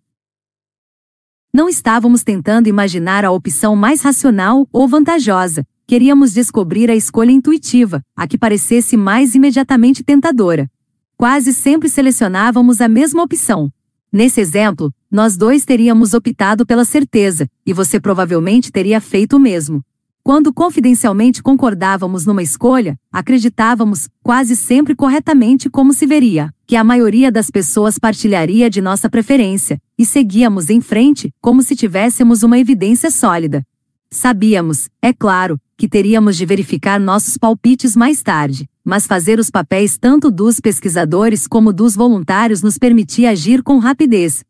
Não 1.52 1.68
estávamos 1.68 2.24
tentando 2.24 2.66
imaginar 2.66 3.26
a 3.26 3.30
opção 3.30 3.76
mais 3.76 4.00
racional 4.00 4.66
ou 4.72 4.88
vantajosa, 4.88 5.66
queríamos 5.86 6.32
descobrir 6.32 6.90
a 6.90 6.96
escolha 6.96 7.30
intuitiva, 7.30 8.02
a 8.16 8.26
que 8.26 8.38
parecesse 8.38 8.96
mais 8.96 9.34
imediatamente 9.34 10.02
tentadora. 10.02 10.70
Quase 11.14 11.52
sempre 11.52 11.90
selecionávamos 11.90 12.80
a 12.80 12.88
mesma 12.88 13.22
opção. 13.22 13.70
Nesse 14.10 14.40
exemplo, 14.40 14.94
nós 15.14 15.36
dois 15.36 15.64
teríamos 15.64 16.12
optado 16.12 16.66
pela 16.66 16.84
certeza, 16.84 17.48
e 17.64 17.72
você 17.72 18.00
provavelmente 18.00 18.72
teria 18.72 19.00
feito 19.00 19.36
o 19.36 19.38
mesmo. 19.38 19.80
Quando 20.24 20.52
confidencialmente 20.52 21.40
concordávamos 21.40 22.26
numa 22.26 22.42
escolha, 22.42 22.98
acreditávamos, 23.12 24.08
quase 24.24 24.56
sempre 24.56 24.92
corretamente 24.92 25.70
como 25.70 25.92
se 25.92 26.04
veria, 26.04 26.52
que 26.66 26.74
a 26.74 26.82
maioria 26.82 27.30
das 27.30 27.48
pessoas 27.48 27.96
partilharia 27.96 28.68
de 28.68 28.80
nossa 28.80 29.08
preferência, 29.08 29.80
e 29.96 30.04
seguíamos 30.04 30.68
em 30.68 30.80
frente, 30.80 31.32
como 31.40 31.62
se 31.62 31.76
tivéssemos 31.76 32.42
uma 32.42 32.58
evidência 32.58 33.08
sólida. 33.08 33.64
Sabíamos, 34.10 34.88
é 35.00 35.12
claro, 35.12 35.60
que 35.76 35.86
teríamos 35.86 36.36
de 36.36 36.44
verificar 36.44 36.98
nossos 36.98 37.38
palpites 37.38 37.94
mais 37.94 38.20
tarde, 38.20 38.68
mas 38.84 39.06
fazer 39.06 39.38
os 39.38 39.48
papéis 39.48 39.96
tanto 39.96 40.28
dos 40.28 40.58
pesquisadores 40.58 41.46
como 41.46 41.72
dos 41.72 41.94
voluntários 41.94 42.62
nos 42.62 42.78
permitia 42.78 43.30
agir 43.30 43.62
com 43.62 43.78
rapidez, 43.78 44.44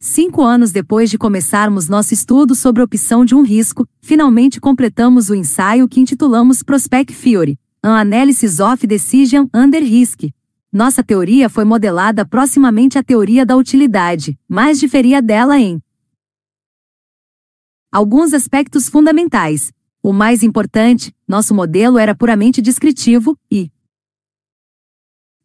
Cinco 0.00 0.42
anos 0.42 0.70
depois 0.70 1.10
de 1.10 1.18
começarmos 1.18 1.88
nosso 1.88 2.14
estudo 2.14 2.54
sobre 2.54 2.80
opção 2.80 3.24
de 3.24 3.34
um 3.34 3.42
risco, 3.42 3.84
finalmente 4.00 4.60
completamos 4.60 5.28
o 5.28 5.34
ensaio 5.34 5.88
que 5.88 5.98
intitulamos 5.98 6.62
Prospect 6.62 7.12
Theory, 7.12 7.58
An 7.82 7.98
Analysis 7.98 8.60
of 8.60 8.86
Decision 8.86 9.46
Under 9.52 9.82
Risk. 9.82 10.30
Nossa 10.72 11.02
teoria 11.02 11.48
foi 11.48 11.64
modelada 11.64 12.24
proximamente 12.24 12.96
à 12.96 13.02
teoria 13.02 13.44
da 13.44 13.56
utilidade, 13.56 14.38
mas 14.48 14.78
diferia 14.78 15.20
dela 15.20 15.58
em 15.58 15.82
alguns 17.90 18.32
aspectos 18.32 18.88
fundamentais. 18.88 19.72
O 20.00 20.12
mais 20.12 20.44
importante, 20.44 21.12
nosso 21.26 21.52
modelo 21.52 21.98
era 21.98 22.14
puramente 22.14 22.62
descritivo 22.62 23.36
e, 23.50 23.68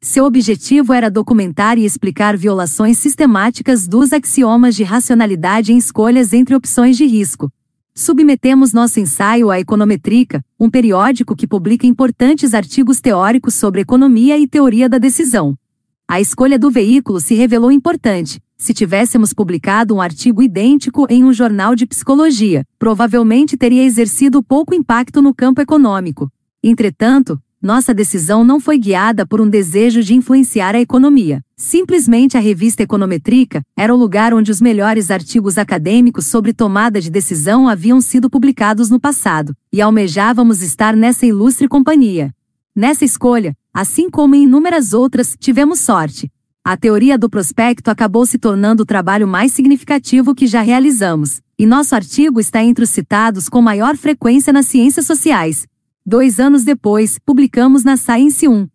seu 0.05 0.25
objetivo 0.25 0.91
era 0.91 1.09
documentar 1.09 1.77
e 1.77 1.85
explicar 1.85 2.35
violações 2.35 2.97
sistemáticas 2.97 3.87
dos 3.87 4.11
axiomas 4.11 4.75
de 4.75 4.83
racionalidade 4.83 5.71
em 5.71 5.77
escolhas 5.77 6.33
entre 6.33 6.53
opções 6.53 6.97
de 6.97 7.05
risco. 7.05 7.49
Submetemos 7.95 8.73
nosso 8.73 8.99
ensaio 8.99 9.49
à 9.49 9.61
Econometrica, 9.61 10.43
um 10.59 10.69
periódico 10.69 11.33
que 11.37 11.47
publica 11.47 11.87
importantes 11.87 12.53
artigos 12.53 12.99
teóricos 12.99 13.53
sobre 13.53 13.79
economia 13.79 14.37
e 14.37 14.45
teoria 14.45 14.89
da 14.89 14.97
decisão. 14.97 15.57
A 16.05 16.19
escolha 16.19 16.59
do 16.59 16.69
veículo 16.69 17.21
se 17.21 17.33
revelou 17.33 17.71
importante. 17.71 18.41
Se 18.57 18.73
tivéssemos 18.73 19.31
publicado 19.31 19.95
um 19.95 20.01
artigo 20.01 20.43
idêntico 20.43 21.07
em 21.09 21.23
um 21.23 21.31
jornal 21.31 21.75
de 21.75 21.87
psicologia, 21.87 22.65
provavelmente 22.77 23.55
teria 23.55 23.85
exercido 23.85 24.43
pouco 24.43 24.75
impacto 24.75 25.21
no 25.21 25.33
campo 25.33 25.61
econômico. 25.61 26.29
Entretanto, 26.61 27.41
nossa 27.63 27.93
decisão 27.93 28.43
não 28.43 28.59
foi 28.59 28.77
guiada 28.77 29.25
por 29.25 29.39
um 29.39 29.47
desejo 29.47 30.03
de 30.03 30.13
influenciar 30.13 30.75
a 30.75 30.81
economia. 30.81 31.41
Simplesmente 31.55 32.35
a 32.35 32.41
revista 32.41 32.83
Econometrica 32.83 33.61
era 33.77 33.95
o 33.95 33.97
lugar 33.97 34.33
onde 34.33 34.51
os 34.51 34.59
melhores 34.59 35.09
artigos 35.09 35.57
acadêmicos 35.57 36.25
sobre 36.25 36.51
tomada 36.51 36.99
de 36.99 37.09
decisão 37.09 37.69
haviam 37.69 38.01
sido 38.01 38.29
publicados 38.29 38.89
no 38.89 38.99
passado, 38.99 39.55
e 39.71 39.81
almejávamos 39.81 40.61
estar 40.61 40.93
nessa 40.93 41.25
ilustre 41.25 41.69
companhia. 41.69 42.35
Nessa 42.75 43.05
escolha, 43.05 43.55
assim 43.73 44.09
como 44.09 44.35
em 44.35 44.43
inúmeras 44.43 44.93
outras, 44.93 45.37
tivemos 45.39 45.79
sorte. 45.79 46.29
A 46.65 46.75
teoria 46.75 47.17
do 47.17 47.29
prospecto 47.29 47.89
acabou 47.89 48.25
se 48.25 48.37
tornando 48.37 48.83
o 48.83 48.85
trabalho 48.85 49.27
mais 49.27 49.53
significativo 49.53 50.35
que 50.35 50.47
já 50.47 50.61
realizamos, 50.61 51.39
e 51.57 51.65
nosso 51.65 51.95
artigo 51.95 52.41
está 52.41 52.61
entre 52.61 52.83
os 52.83 52.89
citados 52.89 53.47
com 53.47 53.61
maior 53.61 53.95
frequência 53.95 54.51
nas 54.51 54.65
ciências 54.65 55.05
sociais, 55.05 55.65
Dois 56.05 56.37
anos 56.37 56.65
depois, 56.65 57.17
publicamos 57.17 57.85
na 57.85 57.95
Science 57.95 58.45
1. 58.45 58.67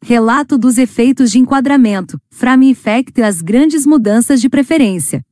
Relato 0.00 0.56
dos 0.56 0.78
efeitos 0.78 1.32
de 1.32 1.40
enquadramento, 1.40 2.20
frame 2.30 2.70
effect 2.70 3.18
e 3.18 3.24
as 3.24 3.42
grandes 3.42 3.84
mudanças 3.84 4.40
de 4.40 4.48
preferência. 4.48 5.26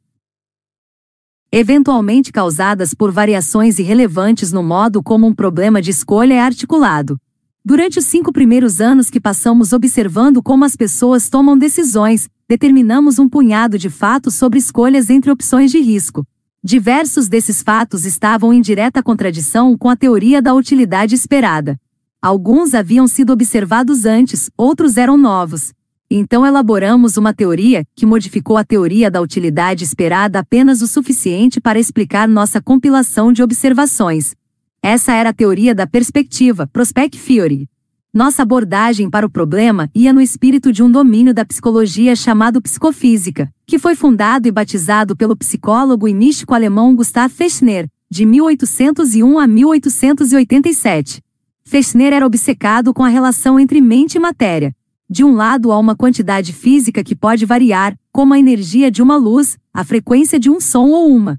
Eventualmente 1.52 2.32
causadas 2.32 2.94
por 2.94 3.12
variações 3.12 3.78
irrelevantes 3.78 4.50
no 4.50 4.60
modo 4.60 5.00
como 5.00 5.24
um 5.24 5.32
problema 5.32 5.80
de 5.80 5.92
escolha 5.92 6.34
é 6.34 6.40
articulado. 6.40 7.16
Durante 7.64 8.00
os 8.00 8.06
cinco 8.06 8.32
primeiros 8.32 8.80
anos 8.80 9.08
que 9.08 9.20
passamos 9.20 9.72
observando 9.72 10.42
como 10.42 10.64
as 10.64 10.74
pessoas 10.74 11.28
tomam 11.28 11.56
decisões, 11.56 12.28
determinamos 12.48 13.20
um 13.20 13.28
punhado 13.28 13.78
de 13.78 13.88
fatos 13.88 14.34
sobre 14.34 14.58
escolhas 14.58 15.10
entre 15.10 15.30
opções 15.30 15.70
de 15.70 15.78
risco. 15.78 16.26
Diversos 16.68 17.28
desses 17.28 17.62
fatos 17.62 18.04
estavam 18.04 18.52
em 18.52 18.60
direta 18.60 19.00
contradição 19.00 19.78
com 19.78 19.88
a 19.88 19.94
teoria 19.94 20.42
da 20.42 20.52
utilidade 20.52 21.14
esperada. 21.14 21.78
Alguns 22.20 22.74
haviam 22.74 23.06
sido 23.06 23.32
observados 23.32 24.04
antes, 24.04 24.50
outros 24.58 24.96
eram 24.96 25.16
novos. 25.16 25.72
Então 26.10 26.44
elaboramos 26.44 27.16
uma 27.16 27.32
teoria 27.32 27.84
que 27.94 28.04
modificou 28.04 28.56
a 28.56 28.64
teoria 28.64 29.08
da 29.08 29.20
utilidade 29.20 29.84
esperada 29.84 30.40
apenas 30.40 30.82
o 30.82 30.88
suficiente 30.88 31.60
para 31.60 31.78
explicar 31.78 32.26
nossa 32.26 32.60
compilação 32.60 33.32
de 33.32 33.44
observações. 33.44 34.34
Essa 34.82 35.12
era 35.12 35.30
a 35.30 35.32
teoria 35.32 35.72
da 35.72 35.86
perspectiva, 35.86 36.66
Prospect 36.72 37.16
Theory. 37.16 37.68
Nossa 38.16 38.40
abordagem 38.40 39.10
para 39.10 39.26
o 39.26 39.30
problema 39.30 39.90
ia 39.94 40.10
no 40.10 40.22
espírito 40.22 40.72
de 40.72 40.82
um 40.82 40.90
domínio 40.90 41.34
da 41.34 41.44
psicologia 41.44 42.16
chamado 42.16 42.62
psicofísica, 42.62 43.52
que 43.66 43.78
foi 43.78 43.94
fundado 43.94 44.48
e 44.48 44.50
batizado 44.50 45.14
pelo 45.14 45.36
psicólogo 45.36 46.08
e 46.08 46.14
místico 46.14 46.54
alemão 46.54 46.96
Gustav 46.96 47.30
Fechner, 47.30 47.86
de 48.10 48.24
1801 48.24 49.38
a 49.38 49.46
1887. 49.46 51.22
Fechner 51.62 52.14
era 52.14 52.24
obcecado 52.24 52.94
com 52.94 53.04
a 53.04 53.08
relação 53.08 53.60
entre 53.60 53.82
mente 53.82 54.14
e 54.14 54.18
matéria. 54.18 54.74
De 55.10 55.22
um 55.22 55.34
lado 55.34 55.70
há 55.70 55.78
uma 55.78 55.94
quantidade 55.94 56.54
física 56.54 57.04
que 57.04 57.14
pode 57.14 57.44
variar, 57.44 57.94
como 58.10 58.32
a 58.32 58.38
energia 58.38 58.90
de 58.90 59.02
uma 59.02 59.18
luz, 59.18 59.58
a 59.74 59.84
frequência 59.84 60.40
de 60.40 60.48
um 60.48 60.58
som 60.58 60.88
ou 60.88 61.14
uma 61.14 61.38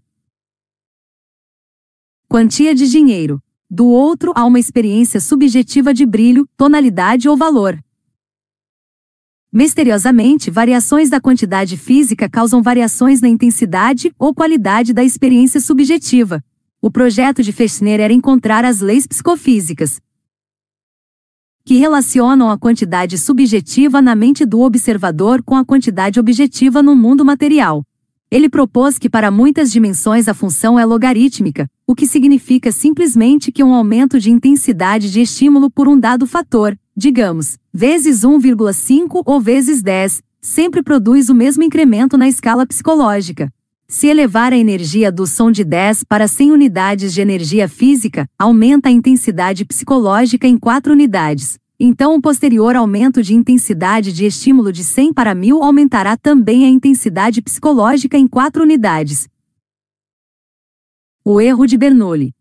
quantia 2.29 2.75
de 2.75 2.87
dinheiro. 2.87 3.41
Do 3.69 3.87
outro 3.87 4.31
há 4.33 4.45
uma 4.45 4.59
experiência 4.59 5.19
subjetiva 5.19 5.93
de 5.93 6.05
brilho, 6.05 6.47
tonalidade 6.55 7.27
ou 7.27 7.35
valor. 7.35 7.77
Misteriosamente, 9.51 10.49
variações 10.49 11.09
da 11.09 11.19
quantidade 11.19 11.75
física 11.75 12.29
causam 12.29 12.61
variações 12.61 13.19
na 13.19 13.27
intensidade 13.27 14.13
ou 14.17 14.33
qualidade 14.33 14.93
da 14.93 15.03
experiência 15.03 15.59
subjetiva. 15.59 16.43
O 16.81 16.91
projeto 16.91 17.43
de 17.43 17.51
Fechner 17.51 17.99
era 17.99 18.13
encontrar 18.13 18.63
as 18.63 18.79
leis 18.79 19.05
psicofísicas 19.05 19.99
que 21.65 21.75
relacionam 21.75 22.49
a 22.49 22.57
quantidade 22.57 23.17
subjetiva 23.17 24.01
na 24.01 24.15
mente 24.15 24.45
do 24.45 24.61
observador 24.61 25.43
com 25.43 25.53
a 25.53 25.65
quantidade 25.65 26.17
objetiva 26.17 26.81
no 26.81 26.95
mundo 26.95 27.25
material. 27.25 27.83
Ele 28.29 28.49
propôs 28.49 28.97
que 28.97 29.09
para 29.09 29.31
muitas 29.31 29.71
dimensões 29.71 30.27
a 30.27 30.33
função 30.33 30.77
é 30.77 30.83
logarítmica, 30.83 31.69
o 31.87 31.95
que 31.95 32.05
significa 32.05 32.73
simplesmente 32.73 33.53
que 33.53 33.63
um 33.63 33.73
aumento 33.73 34.19
de 34.19 34.29
intensidade 34.29 35.09
de 35.09 35.21
estímulo 35.21 35.71
por 35.71 35.87
um 35.87 35.97
dado 35.97 36.27
fator, 36.27 36.77
digamos, 36.95 37.57
vezes 37.73 38.21
1,5 38.21 39.23
ou 39.25 39.39
vezes 39.39 39.81
10, 39.81 40.21
sempre 40.41 40.83
produz 40.83 41.29
o 41.29 41.35
mesmo 41.35 41.63
incremento 41.63 42.17
na 42.17 42.27
escala 42.27 42.65
psicológica. 42.67 43.49
Se 43.87 44.07
elevar 44.07 44.51
a 44.51 44.57
energia 44.57 45.09
do 45.09 45.25
som 45.25 45.49
de 45.49 45.63
10 45.63 46.03
para 46.03 46.27
100 46.27 46.51
unidades 46.51 47.13
de 47.13 47.21
energia 47.21 47.69
física, 47.69 48.27
aumenta 48.37 48.89
a 48.89 48.91
intensidade 48.91 49.63
psicológica 49.63 50.45
em 50.45 50.57
4 50.57 50.91
unidades. 50.91 51.57
Então 51.79 52.15
o 52.15 52.21
posterior 52.21 52.75
aumento 52.75 53.21
de 53.21 53.35
intensidade 53.35 54.11
de 54.11 54.25
estímulo 54.25 54.71
de 54.71 54.83
100 54.83 55.13
para 55.13 55.35
1000 55.35 55.61
aumentará 55.61 56.17
também 56.17 56.65
a 56.65 56.69
intensidade 56.69 57.39
psicológica 57.39 58.17
em 58.17 58.27
4 58.27 58.63
unidades. 58.63 59.29
O 61.23 61.39
erro 61.39 61.67
de 61.67 61.77
Bernoulli. 61.77 62.33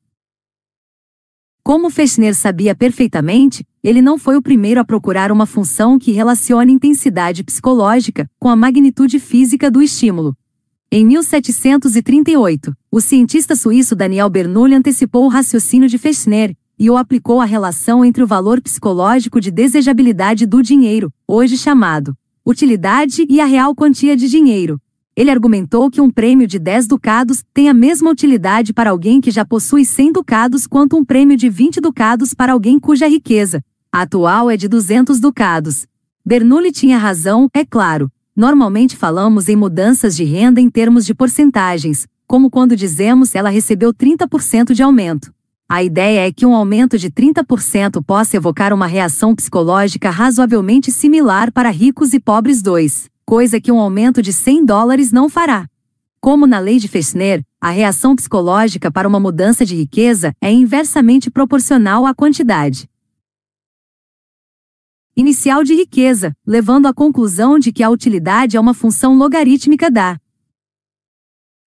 Como 1.62 1.90
Fechner 1.90 2.34
sabia 2.34 2.74
perfeitamente, 2.74 3.66
ele 3.82 4.00
não 4.00 4.16
foi 4.16 4.36
o 4.36 4.42
primeiro 4.42 4.80
a 4.80 4.84
procurar 4.84 5.30
uma 5.30 5.44
função 5.44 5.98
que 5.98 6.12
relacione 6.12 6.72
intensidade 6.72 7.44
psicológica 7.44 8.30
com 8.38 8.48
a 8.48 8.56
magnitude 8.56 9.18
física 9.18 9.70
do 9.70 9.82
estímulo. 9.82 10.34
Em 10.90 11.04
1738, 11.04 12.74
o 12.90 13.00
cientista 13.02 13.54
suíço 13.54 13.94
Daniel 13.94 14.30
Bernoulli 14.30 14.74
antecipou 14.74 15.26
o 15.26 15.28
raciocínio 15.28 15.88
de 15.88 15.98
Fechner 15.98 16.56
e 16.78 16.90
o 16.90 16.96
aplicou 16.96 17.40
à 17.40 17.44
relação 17.44 18.04
entre 18.04 18.22
o 18.22 18.26
valor 18.26 18.60
psicológico 18.60 19.40
de 19.40 19.50
desejabilidade 19.50 20.46
do 20.46 20.62
dinheiro, 20.62 21.12
hoje 21.26 21.56
chamado 21.56 22.16
utilidade, 22.44 23.26
e 23.28 23.40
a 23.40 23.44
real 23.44 23.74
quantia 23.74 24.16
de 24.16 24.28
dinheiro. 24.28 24.80
Ele 25.16 25.30
argumentou 25.30 25.90
que 25.90 26.00
um 26.00 26.08
prêmio 26.08 26.46
de 26.46 26.58
10 26.60 26.86
ducados 26.86 27.42
tem 27.52 27.68
a 27.68 27.74
mesma 27.74 28.08
utilidade 28.08 28.72
para 28.72 28.90
alguém 28.90 29.20
que 29.20 29.32
já 29.32 29.44
possui 29.44 29.84
100 29.84 30.12
ducados 30.12 30.66
quanto 30.66 30.96
um 30.96 31.04
prêmio 31.04 31.36
de 31.36 31.48
20 31.48 31.80
ducados 31.80 32.34
para 32.34 32.52
alguém 32.52 32.78
cuja 32.78 33.08
riqueza 33.08 33.64
atual 33.90 34.50
é 34.50 34.56
de 34.56 34.68
200 34.68 35.18
ducados. 35.18 35.86
Bernoulli 36.24 36.70
tinha 36.70 36.98
razão, 36.98 37.48
é 37.54 37.64
claro. 37.64 38.10
Normalmente 38.34 38.94
falamos 38.94 39.48
em 39.48 39.56
mudanças 39.56 40.14
de 40.14 40.22
renda 40.22 40.60
em 40.60 40.68
termos 40.68 41.06
de 41.06 41.14
porcentagens, 41.14 42.06
como 42.26 42.50
quando 42.50 42.76
dizemos 42.76 43.34
ela 43.34 43.48
recebeu 43.48 43.94
30% 43.94 44.74
de 44.74 44.82
aumento. 44.82 45.32
A 45.68 45.82
ideia 45.82 46.28
é 46.28 46.32
que 46.32 46.46
um 46.46 46.54
aumento 46.54 46.96
de 46.96 47.10
30% 47.10 48.00
possa 48.04 48.36
evocar 48.36 48.72
uma 48.72 48.86
reação 48.86 49.34
psicológica 49.34 50.10
razoavelmente 50.10 50.92
similar 50.92 51.50
para 51.50 51.70
ricos 51.70 52.12
e 52.12 52.20
pobres 52.20 52.62
dois, 52.62 53.10
coisa 53.24 53.60
que 53.60 53.72
um 53.72 53.80
aumento 53.80 54.22
de 54.22 54.32
100 54.32 54.64
dólares 54.64 55.10
não 55.10 55.28
fará. 55.28 55.68
Como 56.20 56.46
na 56.46 56.60
lei 56.60 56.78
de 56.78 56.86
Fechner, 56.86 57.42
a 57.60 57.70
reação 57.70 58.14
psicológica 58.14 58.92
para 58.92 59.08
uma 59.08 59.18
mudança 59.18 59.64
de 59.64 59.74
riqueza 59.74 60.32
é 60.40 60.52
inversamente 60.52 61.32
proporcional 61.32 62.06
à 62.06 62.14
quantidade 62.14 62.88
inicial 65.16 65.64
de 65.64 65.74
riqueza, 65.74 66.36
levando 66.46 66.86
à 66.86 66.92
conclusão 66.92 67.58
de 67.58 67.72
que 67.72 67.82
a 67.82 67.88
utilidade 67.88 68.56
é 68.56 68.60
uma 68.60 68.74
função 68.74 69.16
logarítmica 69.16 69.90
da 69.90 70.20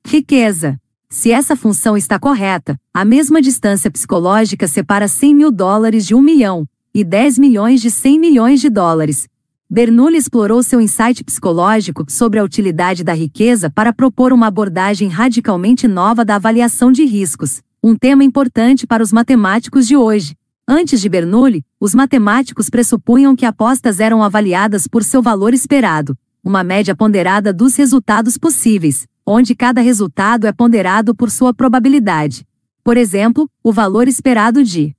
riqueza. 0.06 0.80
Se 1.12 1.32
essa 1.32 1.56
função 1.56 1.98
está 1.98 2.20
correta, 2.20 2.80
a 2.94 3.04
mesma 3.04 3.42
distância 3.42 3.90
psicológica 3.90 4.68
separa 4.68 5.08
100 5.08 5.34
mil 5.34 5.52
dólares 5.52 6.06
de 6.06 6.14
1 6.14 6.22
milhão, 6.22 6.68
e 6.94 7.04
10 7.04 7.40
milhões 7.40 7.82
de 7.82 7.90
100 7.90 8.20
milhões 8.20 8.62
de 8.62 8.70
dólares. 8.70 9.28
Bernoulli 9.68 10.18
explorou 10.18 10.62
seu 10.62 10.80
insight 10.80 11.24
psicológico 11.24 12.06
sobre 12.08 12.38
a 12.38 12.44
utilidade 12.44 13.04
da 13.04 13.14
riqueza 13.14 13.72
para 13.72 13.92
propor 13.92 14.32
uma 14.32 14.46
abordagem 14.46 15.10
radicalmente 15.10 15.88
nova 15.88 16.24
da 16.24 16.36
avaliação 16.36 16.92
de 16.92 17.04
riscos, 17.06 17.64
um 17.84 17.96
tema 17.96 18.24
importante 18.24 18.86
para 18.86 19.02
os 19.02 19.12
matemáticos 19.12 19.88
de 19.88 19.98
hoje. 19.98 20.36
Antes 20.68 21.02
de 21.02 21.10
Bernoulli, 21.10 21.66
os 21.80 21.96
matemáticos 21.96 22.70
pressupunham 22.70 23.36
que 23.36 23.48
apostas 23.48 24.00
eram 24.00 24.22
avaliadas 24.22 24.86
por 24.86 25.04
seu 25.04 25.24
valor 25.24 25.56
esperado, 25.56 26.16
uma 26.44 26.64
média 26.64 26.96
ponderada 26.96 27.52
dos 27.52 27.76
resultados 27.76 28.38
possíveis, 28.38 29.08
onde 29.32 29.54
cada 29.54 29.80
resultado 29.80 30.48
é 30.48 30.52
ponderado 30.52 31.14
por 31.14 31.30
sua 31.30 31.54
probabilidade. 31.54 32.48
Por 32.84 32.98
exemplo, 32.98 33.48
o 33.64 33.72
valor 33.72 34.08
esperado 34.08 34.64
de 34.64 34.96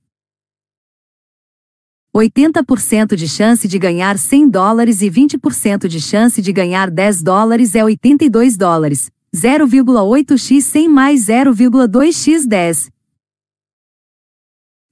80% 2.15 3.15
de 3.15 3.27
chance 3.27 3.67
de 3.67 3.77
ganhar 3.77 4.17
100 4.17 4.49
dólares 4.49 5.01
e 5.01 5.11
20% 5.11 5.85
de 5.89 5.99
chance 5.99 6.41
de 6.41 6.53
ganhar 6.53 6.89
10 6.89 7.21
dólares 7.21 7.75
é 7.75 7.83
82 7.83 8.55
dólares, 8.55 9.11
0,8x 9.35 10.61
100 10.61 10.87
mais 10.87 11.25
0,2x 11.25 12.47
10. 12.47 12.89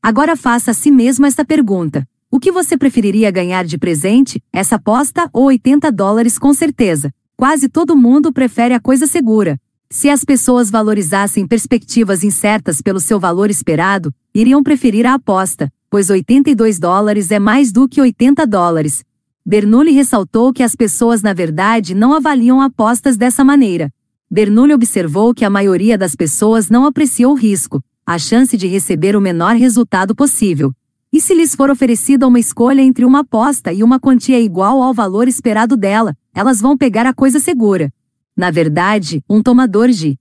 Agora 0.02 0.36
faça 0.36 0.72
a 0.72 0.74
si 0.74 0.92
mesmo 0.92 1.26
esta 1.26 1.46
pergunta. 1.46 2.06
O 2.30 2.42
que 2.42 2.52
você 2.52 2.78
preferiria 2.78 3.32
ganhar 3.32 3.64
de 3.64 3.78
presente, 3.78 4.44
essa 4.52 4.76
aposta 4.76 5.30
ou 5.32 5.46
80 5.46 5.90
dólares 5.94 6.38
com 6.38 6.54
certeza? 6.54 7.14
Quase 7.40 7.70
todo 7.70 7.96
mundo 7.96 8.34
prefere 8.34 8.74
a 8.74 8.82
coisa 8.82 9.08
segura. 9.08 9.58
Se 9.90 10.10
as 10.10 10.26
pessoas 10.26 10.70
valorizassem 10.70 11.48
perspectivas 11.48 12.22
incertas 12.22 12.82
pelo 12.82 13.00
seu 13.00 13.18
valor 13.18 13.50
esperado, 13.50 14.14
iriam 14.36 14.62
preferir 14.62 15.06
a 15.06 15.14
aposta, 15.14 15.72
pois 15.90 16.10
82 16.10 16.78
dólares 16.80 17.32
é 17.32 17.40
mais 17.40 17.72
do 17.72 17.88
que 17.88 18.02
80 18.02 18.46
dólares. 18.46 19.06
Bernoulli 19.46 19.92
ressaltou 19.94 20.52
que 20.52 20.62
as 20.62 20.76
pessoas 20.76 21.22
na 21.22 21.32
verdade 21.32 21.96
não 21.96 22.14
avaliam 22.14 22.60
apostas 22.60 23.16
dessa 23.16 23.42
maneira. 23.42 23.90
Bernoulli 24.30 24.74
observou 24.74 25.34
que 25.34 25.46
a 25.46 25.50
maioria 25.50 25.98
das 25.98 26.16
pessoas 26.16 26.70
não 26.70 26.86
aprecia 26.86 27.30
o 27.30 27.36
risco, 27.36 27.82
a 28.06 28.20
chance 28.20 28.58
de 28.58 28.68
receber 28.68 29.16
o 29.16 29.22
menor 29.22 29.56
resultado 29.56 30.14
possível. 30.14 30.74
E 31.12 31.20
se 31.20 31.34
lhes 31.34 31.56
for 31.56 31.72
oferecida 31.72 32.28
uma 32.28 32.40
escolha 32.40 32.82
entre 32.82 33.04
uma 33.04 33.22
aposta 33.22 33.74
e 33.74 33.84
uma 33.84 34.00
quantia 34.00 34.40
igual 34.40 34.82
ao 34.82 34.94
valor 34.94 35.28
esperado 35.28 35.76
dela, 35.76 36.16
elas 36.36 36.62
vão 36.62 36.78
pegar 36.78 37.08
a 37.08 37.14
coisa 37.14 37.40
segura. 37.40 37.92
Na 38.38 38.52
verdade, 38.52 39.24
um 39.28 39.42
tomador 39.42 39.90
de 39.90 40.20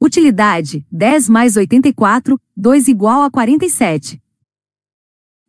utilidade 0.00 0.86
10 0.92 1.28
mais 1.28 1.56
84, 1.56 2.40
2 2.56 2.88
igual 2.88 3.22
a 3.22 3.30
47. 3.30 4.22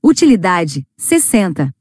Utilidade: 0.04 0.88
60. 0.98 1.74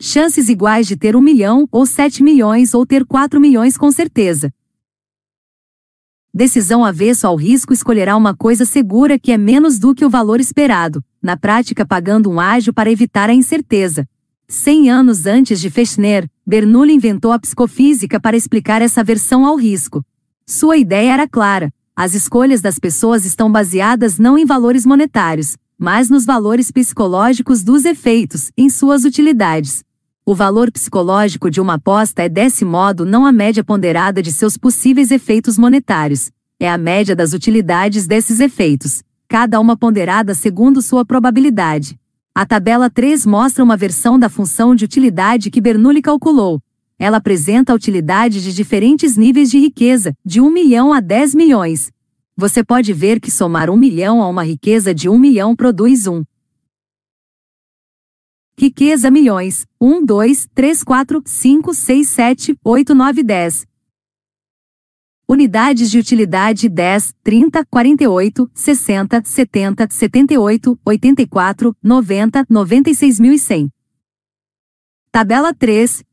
Chances 0.00 0.48
iguais 0.48 0.88
de 0.88 0.96
ter 0.96 1.14
1 1.14 1.20
milhão 1.20 1.68
ou 1.70 1.86
7 1.86 2.24
milhões 2.24 2.74
ou 2.74 2.84
ter 2.84 3.06
4 3.06 3.40
milhões 3.40 3.78
com 3.78 3.92
certeza. 3.92 4.52
Decisão 6.34 6.82
avesso 6.82 7.26
ao 7.26 7.36
risco 7.36 7.74
escolherá 7.74 8.16
uma 8.16 8.34
coisa 8.34 8.64
segura 8.64 9.18
que 9.18 9.32
é 9.32 9.36
menos 9.36 9.78
do 9.78 9.94
que 9.94 10.02
o 10.02 10.08
valor 10.08 10.40
esperado, 10.40 11.04
na 11.20 11.36
prática 11.36 11.84
pagando 11.84 12.30
um 12.30 12.40
ágio 12.40 12.72
para 12.72 12.90
evitar 12.90 13.28
a 13.28 13.34
incerteza. 13.34 14.08
Cem 14.48 14.88
anos 14.88 15.26
antes 15.26 15.60
de 15.60 15.68
Fechner, 15.68 16.26
Bernoulli 16.46 16.94
inventou 16.94 17.32
a 17.32 17.38
psicofísica 17.38 18.18
para 18.18 18.34
explicar 18.34 18.80
essa 18.80 19.04
versão 19.04 19.44
ao 19.44 19.56
risco. 19.56 20.02
Sua 20.46 20.78
ideia 20.78 21.12
era 21.12 21.28
clara: 21.28 21.70
as 21.94 22.14
escolhas 22.14 22.62
das 22.62 22.78
pessoas 22.78 23.26
estão 23.26 23.52
baseadas 23.52 24.18
não 24.18 24.38
em 24.38 24.46
valores 24.46 24.86
monetários, 24.86 25.58
mas 25.76 26.08
nos 26.08 26.24
valores 26.24 26.70
psicológicos 26.70 27.62
dos 27.62 27.84
efeitos, 27.84 28.50
em 28.56 28.70
suas 28.70 29.04
utilidades. 29.04 29.84
O 30.24 30.36
valor 30.36 30.70
psicológico 30.70 31.50
de 31.50 31.60
uma 31.60 31.74
aposta 31.74 32.22
é 32.22 32.28
desse 32.28 32.64
modo 32.64 33.04
não 33.04 33.26
a 33.26 33.32
média 33.32 33.64
ponderada 33.64 34.22
de 34.22 34.30
seus 34.30 34.56
possíveis 34.56 35.10
efeitos 35.10 35.58
monetários, 35.58 36.30
é 36.60 36.70
a 36.70 36.78
média 36.78 37.16
das 37.16 37.32
utilidades 37.32 38.06
desses 38.06 38.38
efeitos, 38.38 39.02
cada 39.26 39.58
uma 39.58 39.76
ponderada 39.76 40.32
segundo 40.32 40.80
sua 40.80 41.04
probabilidade. 41.04 41.98
A 42.32 42.46
tabela 42.46 42.88
3 42.88 43.26
mostra 43.26 43.64
uma 43.64 43.76
versão 43.76 44.16
da 44.16 44.28
função 44.28 44.76
de 44.76 44.84
utilidade 44.84 45.50
que 45.50 45.60
Bernoulli 45.60 46.00
calculou. 46.00 46.62
Ela 47.00 47.16
apresenta 47.16 47.72
a 47.72 47.74
utilidade 47.74 48.40
de 48.40 48.54
diferentes 48.54 49.16
níveis 49.16 49.50
de 49.50 49.58
riqueza, 49.58 50.14
de 50.24 50.40
1 50.40 50.48
milhão 50.50 50.92
a 50.92 51.00
10 51.00 51.34
milhões. 51.34 51.90
Você 52.36 52.62
pode 52.62 52.92
ver 52.92 53.18
que 53.18 53.28
somar 53.30 53.68
1 53.68 53.76
milhão 53.76 54.22
a 54.22 54.28
uma 54.28 54.44
riqueza 54.44 54.94
de 54.94 55.08
1 55.08 55.18
milhão 55.18 55.56
produz 55.56 56.06
1. 56.06 56.22
Riqueza 58.56 59.10
milhões. 59.10 59.66
1, 59.80 60.04
2, 60.04 60.48
3, 60.54 60.84
4, 60.84 61.22
5, 61.24 61.74
6, 61.74 62.08
7, 62.08 62.58
8, 62.62 62.94
9, 62.94 63.22
10. 63.22 63.66
Unidades 65.26 65.90
de 65.90 65.98
utilidade 65.98 66.68
10, 66.68 67.14
30, 67.22 67.64
48, 67.64 68.50
60, 68.52 69.22
70, 69.24 69.88
78, 69.90 70.78
84, 70.84 71.76
90, 71.82 72.46
96.100. 72.46 73.70
Tabela 75.10 75.54
3. 75.54 76.04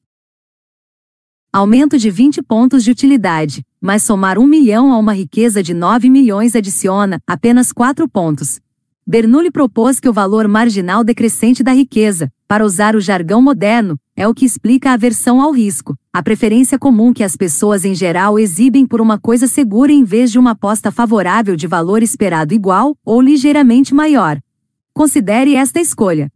Aumento 1.51 1.97
de 1.97 2.09
20 2.09 2.41
pontos 2.43 2.83
de 2.83 2.91
utilidade, 2.91 3.65
mas 3.81 4.03
somar 4.03 4.37
1 4.37 4.45
milhão 4.45 4.93
a 4.93 4.97
uma 4.97 5.13
riqueza 5.13 5.61
de 5.61 5.73
9 5.73 6.09
milhões 6.09 6.55
adiciona 6.55 7.21
apenas 7.27 7.73
4 7.73 8.07
pontos. 8.07 8.61
Bernoulli 9.11 9.49
propôs 9.49 9.99
que 9.99 10.07
o 10.07 10.13
valor 10.13 10.47
marginal 10.47 11.03
decrescente 11.03 11.63
da 11.63 11.73
riqueza, 11.73 12.31
para 12.47 12.63
usar 12.63 12.95
o 12.95 13.01
jargão 13.01 13.41
moderno, 13.41 13.97
é 14.15 14.27
o 14.27 14.35
que 14.35 14.45
explica 14.45 14.91
a 14.91 14.93
aversão 14.93 15.41
ao 15.41 15.51
risco, 15.51 15.97
a 16.13 16.21
preferência 16.21 16.77
comum 16.77 17.11
que 17.11 17.23
as 17.23 17.35
pessoas 17.35 17.83
em 17.83 17.95
geral 17.95 18.37
exibem 18.37 18.85
por 18.85 19.01
uma 19.01 19.17
coisa 19.17 19.47
segura 19.47 19.91
em 19.91 20.03
vez 20.03 20.31
de 20.31 20.37
uma 20.37 20.51
aposta 20.51 20.91
favorável 20.91 21.55
de 21.55 21.65
valor 21.65 22.03
esperado 22.03 22.53
igual 22.53 22.95
ou 23.03 23.19
ligeiramente 23.19 23.95
maior. 23.95 24.39
Considere 24.93 25.55
esta 25.55 25.79
escolha. 25.79 26.31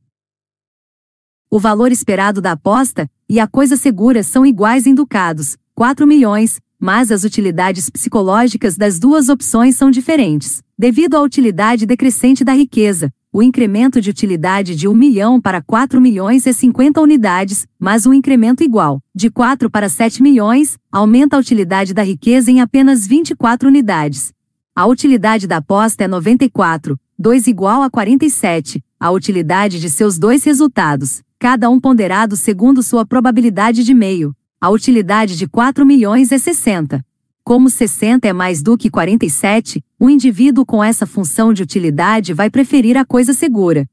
O 1.51 1.59
valor 1.59 1.91
esperado 1.91 2.41
da 2.41 2.53
aposta 2.53 3.07
e 3.29 3.39
a 3.39 3.45
coisa 3.45 3.77
segura 3.77 4.23
são 4.23 4.43
iguais 4.43 4.87
em 4.87 4.95
ducados, 4.95 5.57
4 5.75 6.07
milhões, 6.07 6.59
mas 6.83 7.13
as 7.13 7.23
utilidades 7.23 7.89
psicológicas 7.89 8.75
das 8.75 8.99
duas 8.99 9.29
opções 9.29 9.77
são 9.77 9.89
diferentes. 9.89 10.61
Devido 10.77 11.15
à 11.15 11.21
utilidade 11.21 11.85
decrescente 11.85 12.43
da 12.43 12.51
riqueza, 12.51 13.09
o 13.31 13.41
incremento 13.41 14.01
de 14.01 14.09
utilidade 14.09 14.75
de 14.75 14.85
1 14.85 14.93
milhão 14.93 15.39
para 15.39 15.61
4 15.61 16.01
milhões 16.01 16.45
é 16.45 16.51
50 16.51 16.99
unidades, 16.99 17.65
mas 17.79 18.05
um 18.05 18.13
incremento 18.13 18.65
igual, 18.65 19.01
de 19.15 19.31
4 19.31 19.69
para 19.69 19.87
7 19.87 20.21
milhões, 20.21 20.77
aumenta 20.91 21.37
a 21.37 21.39
utilidade 21.39 21.93
da 21.93 22.03
riqueza 22.03 22.51
em 22.51 22.59
apenas 22.59 23.07
24 23.07 23.69
unidades. 23.69 24.33
A 24.75 24.85
utilidade 24.85 25.47
da 25.47 25.57
aposta 25.57 26.03
é 26.03 26.07
94, 26.09 26.99
2 27.17 27.47
igual 27.47 27.81
a 27.81 27.89
47, 27.89 28.83
a 28.99 29.09
utilidade 29.09 29.79
de 29.79 29.89
seus 29.89 30.19
dois 30.19 30.43
resultados, 30.43 31.23
cada 31.39 31.69
um 31.69 31.79
ponderado 31.79 32.35
segundo 32.35 32.83
sua 32.83 33.05
probabilidade 33.05 33.85
de 33.85 33.93
meio, 33.93 34.35
a 34.63 34.69
utilidade 34.69 35.35
de 35.35 35.45
4 35.45 35.85
milhões 35.85 36.31
é 36.31 36.37
60. 36.37 37.05
Como 37.43 37.69
60 37.69 38.25
é 38.25 38.31
mais 38.31 38.61
do 38.63 38.77
que 38.77 38.89
47, 38.89 39.83
o 39.99 40.09
indivíduo 40.09 40.65
com 40.65 40.81
essa 40.81 41.05
função 41.05 41.51
de 41.51 41.61
utilidade 41.61 42.31
vai 42.31 42.49
preferir 42.49 42.95
a 42.95 43.03
coisa 43.03 43.33
segura. 43.33 43.85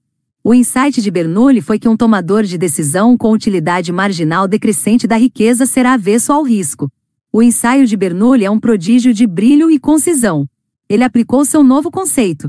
O 0.44 0.54
insight 0.54 1.02
de 1.02 1.11
Bernoulli 1.11 1.61
foi 1.61 1.76
que 1.76 1.88
um 1.88 1.96
tomador 1.96 2.44
de 2.44 2.56
decisão 2.56 3.18
com 3.18 3.33
utilidade 3.33 3.90
marginal 3.90 4.46
decrescente 4.46 5.09
da 5.09 5.16
riqueza 5.16 5.66
será 5.66 5.94
avesso 5.94 6.33
ao 6.33 6.44
risco. 6.44 6.88
O 7.33 7.42
ensaio 7.42 7.85
de 7.85 7.96
Bernoulli 7.96 8.44
é 8.44 8.50
um 8.50 8.61
prodígio 8.61 9.12
de 9.12 9.26
brilho 9.26 9.72
e 9.72 9.76
concisão. 9.80 10.48
Ele 10.88 11.02
aplicou 11.02 11.44
seu 11.44 11.64
novo 11.64 11.90
conceito 11.90 12.48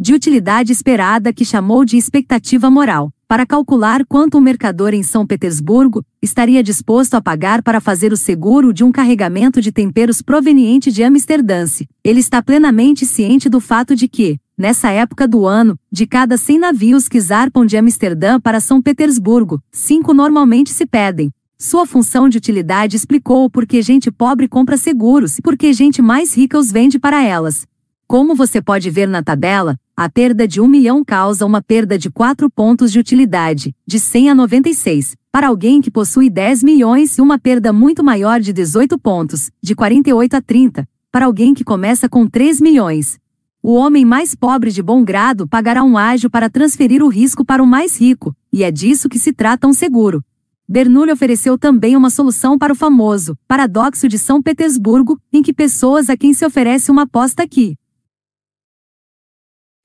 de 0.00 0.14
utilidade 0.14 0.72
esperada 0.72 1.34
que 1.34 1.44
chamou 1.44 1.84
de 1.84 1.98
expectativa 1.98 2.70
moral 2.70 3.12
para 3.28 3.44
calcular 3.44 4.06
quanto 4.06 4.38
um 4.38 4.40
mercador 4.40 4.94
em 4.94 5.02
São 5.02 5.26
Petersburgo 5.26 6.04
estaria 6.22 6.62
disposto 6.62 7.14
a 7.14 7.20
pagar 7.20 7.60
para 7.60 7.80
fazer 7.80 8.12
o 8.12 8.16
seguro 8.16 8.72
de 8.72 8.84
um 8.84 8.92
carregamento 8.92 9.60
de 9.60 9.72
temperos 9.72 10.22
proveniente 10.22 10.92
de 10.92 11.02
Amsterdã. 11.02 11.64
Ele 12.04 12.20
está 12.20 12.40
plenamente 12.40 13.04
ciente 13.04 13.48
do 13.48 13.60
fato 13.60 13.96
de 13.96 14.06
que, 14.06 14.38
nessa 14.56 14.90
época 14.90 15.26
do 15.26 15.44
ano, 15.44 15.76
de 15.90 16.06
cada 16.06 16.36
100 16.36 16.58
navios 16.58 17.08
que 17.08 17.20
zarpam 17.20 17.66
de 17.66 17.76
Amsterdã 17.76 18.38
para 18.40 18.60
São 18.60 18.80
Petersburgo, 18.80 19.60
cinco 19.72 20.14
normalmente 20.14 20.70
se 20.70 20.86
pedem. 20.86 21.32
Sua 21.58 21.86
função 21.86 22.28
de 22.28 22.38
utilidade 22.38 22.96
explicou 22.96 23.50
por 23.50 23.66
que 23.66 23.82
gente 23.82 24.10
pobre 24.10 24.46
compra 24.46 24.76
seguros 24.76 25.38
e 25.38 25.42
por 25.42 25.56
que 25.56 25.72
gente 25.72 26.00
mais 26.00 26.36
rica 26.36 26.58
os 26.58 26.70
vende 26.70 26.98
para 26.98 27.24
elas. 27.24 27.66
Como 28.06 28.36
você 28.36 28.62
pode 28.62 28.88
ver 28.88 29.08
na 29.08 29.22
tabela, 29.22 29.76
a 29.98 30.10
perda 30.10 30.46
de 30.46 30.60
1 30.60 30.68
milhão 30.68 31.02
causa 31.02 31.46
uma 31.46 31.62
perda 31.62 31.96
de 31.96 32.10
4 32.10 32.50
pontos 32.50 32.92
de 32.92 32.98
utilidade, 32.98 33.74
de 33.86 33.98
100 33.98 34.28
a 34.28 34.34
96, 34.34 35.16
para 35.32 35.48
alguém 35.48 35.80
que 35.80 35.90
possui 35.90 36.28
10 36.28 36.62
milhões 36.62 37.16
e 37.16 37.22
uma 37.22 37.38
perda 37.38 37.72
muito 37.72 38.04
maior 38.04 38.38
de 38.38 38.52
18 38.52 38.98
pontos, 38.98 39.50
de 39.62 39.74
48 39.74 40.36
a 40.36 40.42
30, 40.42 40.86
para 41.10 41.24
alguém 41.24 41.54
que 41.54 41.64
começa 41.64 42.10
com 42.10 42.26
3 42.26 42.60
milhões. 42.60 43.18
O 43.62 43.72
homem 43.72 44.04
mais 44.04 44.34
pobre 44.34 44.70
de 44.70 44.82
bom 44.82 45.02
grado 45.02 45.48
pagará 45.48 45.82
um 45.82 45.96
ágio 45.96 46.28
para 46.28 46.50
transferir 46.50 47.02
o 47.02 47.08
risco 47.08 47.42
para 47.42 47.62
o 47.62 47.66
mais 47.66 47.98
rico, 47.98 48.36
e 48.52 48.64
é 48.64 48.70
disso 48.70 49.08
que 49.08 49.18
se 49.18 49.32
trata 49.32 49.66
um 49.66 49.72
seguro. 49.72 50.22
Bernoulli 50.68 51.10
ofereceu 51.10 51.56
também 51.56 51.96
uma 51.96 52.10
solução 52.10 52.58
para 52.58 52.74
o 52.74 52.76
famoso 52.76 53.34
paradoxo 53.48 54.08
de 54.08 54.18
São 54.18 54.42
Petersburgo, 54.42 55.18
em 55.32 55.42
que 55.42 55.54
pessoas 55.54 56.10
a 56.10 56.18
quem 56.18 56.34
se 56.34 56.44
oferece 56.44 56.90
uma 56.90 57.04
aposta 57.04 57.42
aqui, 57.42 57.78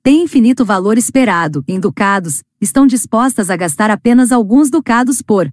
têm 0.03 0.23
infinito 0.23 0.65
valor 0.65 0.97
esperado, 0.97 1.63
em 1.67 1.79
ducados, 1.79 2.43
estão 2.59 2.87
dispostas 2.87 3.49
a 3.49 3.55
gastar 3.55 3.91
apenas 3.91 4.31
alguns 4.31 4.69
ducados 4.69 5.21
por 5.21 5.51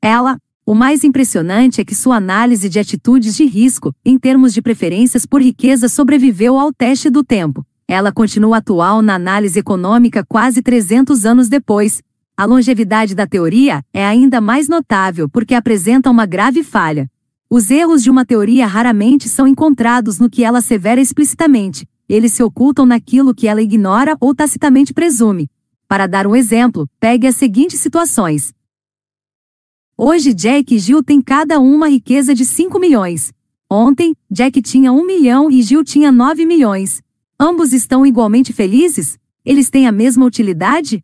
ela. 0.00 0.36
O 0.64 0.74
mais 0.74 1.02
impressionante 1.02 1.80
é 1.80 1.84
que 1.84 1.94
sua 1.94 2.16
análise 2.16 2.68
de 2.68 2.78
atitudes 2.78 3.34
de 3.34 3.44
risco, 3.44 3.94
em 4.04 4.18
termos 4.18 4.54
de 4.54 4.62
preferências 4.62 5.26
por 5.26 5.42
riqueza, 5.42 5.88
sobreviveu 5.88 6.58
ao 6.58 6.72
teste 6.72 7.10
do 7.10 7.24
tempo. 7.24 7.66
Ela 7.88 8.12
continua 8.12 8.58
atual 8.58 9.02
na 9.02 9.14
análise 9.14 9.58
econômica 9.58 10.24
quase 10.24 10.62
300 10.62 11.26
anos 11.26 11.48
depois. 11.48 12.00
A 12.36 12.44
longevidade 12.44 13.14
da 13.14 13.26
teoria 13.26 13.82
é 13.92 14.06
ainda 14.06 14.40
mais 14.40 14.68
notável 14.68 15.28
porque 15.28 15.54
apresenta 15.54 16.10
uma 16.10 16.26
grave 16.26 16.62
falha. 16.62 17.10
Os 17.50 17.70
erros 17.70 18.02
de 18.02 18.08
uma 18.08 18.24
teoria 18.24 18.66
raramente 18.66 19.28
são 19.28 19.46
encontrados 19.46 20.18
no 20.18 20.30
que 20.30 20.42
ela 20.42 20.58
assevera 20.58 21.00
explicitamente, 21.00 21.86
eles 22.12 22.34
se 22.34 22.42
ocultam 22.42 22.84
naquilo 22.84 23.34
que 23.34 23.48
ela 23.48 23.62
ignora 23.62 24.18
ou 24.20 24.34
tacitamente 24.34 24.92
presume. 24.92 25.48
Para 25.88 26.06
dar 26.06 26.26
um 26.26 26.36
exemplo, 26.36 26.86
pegue 27.00 27.26
as 27.26 27.36
seguintes 27.36 27.80
situações. 27.80 28.52
Hoje 29.96 30.34
Jack 30.34 30.74
e 30.74 30.78
Gil 30.78 31.02
têm 31.02 31.22
cada 31.22 31.58
um 31.58 31.74
uma 31.74 31.88
riqueza 31.88 32.34
de 32.34 32.44
5 32.44 32.78
milhões. 32.78 33.32
Ontem, 33.70 34.14
Jack 34.30 34.60
tinha 34.60 34.92
1 34.92 35.06
milhão 35.06 35.50
e 35.50 35.62
Gil 35.62 35.82
tinha 35.82 36.12
9 36.12 36.44
milhões. 36.44 37.02
Ambos 37.40 37.72
estão 37.72 38.04
igualmente 38.04 38.52
felizes? 38.52 39.18
Eles 39.42 39.70
têm 39.70 39.86
a 39.86 39.92
mesma 39.92 40.26
utilidade? 40.26 41.02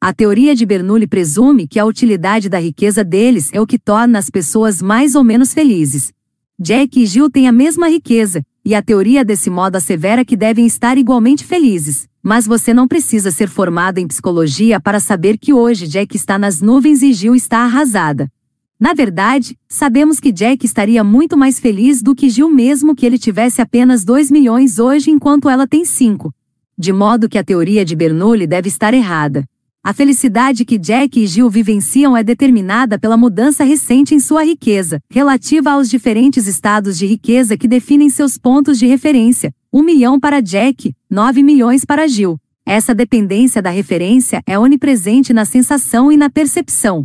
A 0.00 0.12
teoria 0.12 0.56
de 0.56 0.66
Bernoulli 0.66 1.06
presume 1.06 1.68
que 1.68 1.78
a 1.78 1.84
utilidade 1.84 2.48
da 2.48 2.58
riqueza 2.58 3.04
deles 3.04 3.48
é 3.52 3.60
o 3.60 3.66
que 3.66 3.78
torna 3.78 4.18
as 4.18 4.28
pessoas 4.28 4.82
mais 4.82 5.14
ou 5.14 5.22
menos 5.22 5.54
felizes. 5.54 6.12
Jack 6.58 7.00
e 7.00 7.06
Gil 7.06 7.30
têm 7.30 7.46
a 7.46 7.52
mesma 7.52 7.88
riqueza, 7.88 8.44
e 8.64 8.74
a 8.74 8.82
teoria 8.82 9.24
desse 9.24 9.50
modo 9.50 9.76
assevera 9.76 10.24
que 10.24 10.36
devem 10.36 10.66
estar 10.66 10.96
igualmente 10.96 11.44
felizes. 11.44 12.08
Mas 12.22 12.46
você 12.46 12.72
não 12.72 12.86
precisa 12.86 13.30
ser 13.30 13.48
formado 13.48 13.98
em 13.98 14.06
psicologia 14.06 14.80
para 14.80 15.00
saber 15.00 15.36
que 15.36 15.52
hoje 15.52 15.88
Jack 15.88 16.16
está 16.16 16.38
nas 16.38 16.60
nuvens 16.60 17.02
e 17.02 17.12
Gil 17.12 17.34
está 17.34 17.58
arrasada. 17.58 18.30
Na 18.78 18.94
verdade, 18.94 19.56
sabemos 19.68 20.18
que 20.20 20.32
Jack 20.32 20.64
estaria 20.64 21.02
muito 21.04 21.36
mais 21.36 21.58
feliz 21.58 22.02
do 22.02 22.14
que 22.14 22.28
Gil 22.28 22.50
mesmo 22.50 22.94
que 22.94 23.06
ele 23.06 23.18
tivesse 23.18 23.60
apenas 23.60 24.04
2 24.04 24.30
milhões 24.30 24.78
hoje 24.78 25.10
enquanto 25.10 25.48
ela 25.48 25.66
tem 25.66 25.84
5. 25.84 26.32
de 26.78 26.92
modo 26.92 27.28
que 27.28 27.38
a 27.38 27.44
teoria 27.44 27.84
de 27.84 27.94
Bernoulli 27.94 28.46
deve 28.46 28.68
estar 28.68 28.92
errada. 28.94 29.44
A 29.84 29.92
felicidade 29.92 30.64
que 30.64 30.78
Jack 30.78 31.18
e 31.18 31.26
Jill 31.26 31.50
vivenciam 31.50 32.16
é 32.16 32.22
determinada 32.22 33.00
pela 33.00 33.16
mudança 33.16 33.64
recente 33.64 34.14
em 34.14 34.20
sua 34.20 34.44
riqueza, 34.44 35.02
relativa 35.10 35.72
aos 35.72 35.90
diferentes 35.90 36.46
estados 36.46 36.96
de 36.96 37.04
riqueza 37.04 37.56
que 37.56 37.66
definem 37.66 38.08
seus 38.08 38.38
pontos 38.38 38.78
de 38.78 38.86
referência: 38.86 39.52
1 39.72 39.82
milhão 39.82 40.20
para 40.20 40.40
Jack, 40.40 40.94
9 41.10 41.42
milhões 41.42 41.84
para 41.84 42.06
Jill. 42.06 42.38
Essa 42.64 42.94
dependência 42.94 43.60
da 43.60 43.70
referência 43.70 44.40
é 44.46 44.56
onipresente 44.56 45.32
na 45.32 45.44
sensação 45.44 46.12
e 46.12 46.16
na 46.16 46.30
percepção. 46.30 47.04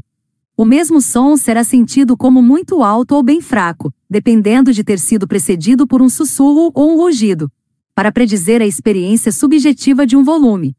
O 0.56 0.64
mesmo 0.64 1.02
som 1.02 1.36
será 1.36 1.64
sentido 1.64 2.16
como 2.16 2.44
muito 2.44 2.84
alto 2.84 3.16
ou 3.16 3.24
bem 3.24 3.42
fraco, 3.42 3.92
dependendo 4.08 4.72
de 4.72 4.84
ter 4.84 5.00
sido 5.00 5.28
precedido 5.28 5.88
por 5.88 6.00
um 6.00 6.10
sussurro 6.10 6.72
ou 6.76 6.94
um 6.94 6.98
rugido, 6.98 7.52
para 7.96 8.12
predizer 8.12 8.62
a 8.62 8.68
experiência 8.68 9.32
subjetiva 9.32 10.06
de 10.06 10.16
um 10.16 10.24
volume 10.24 10.76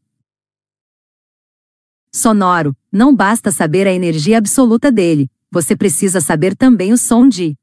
sonoro, 2.11 2.75
não 2.91 3.15
basta 3.15 3.51
saber 3.51 3.87
a 3.87 3.93
energia 3.93 4.37
absoluta 4.37 4.91
dele, 4.91 5.29
você 5.51 5.75
precisa 5.75 6.21
saber 6.21 6.55
também 6.55 6.93
o 6.93 6.97
som 6.97 7.27
de 7.27 7.55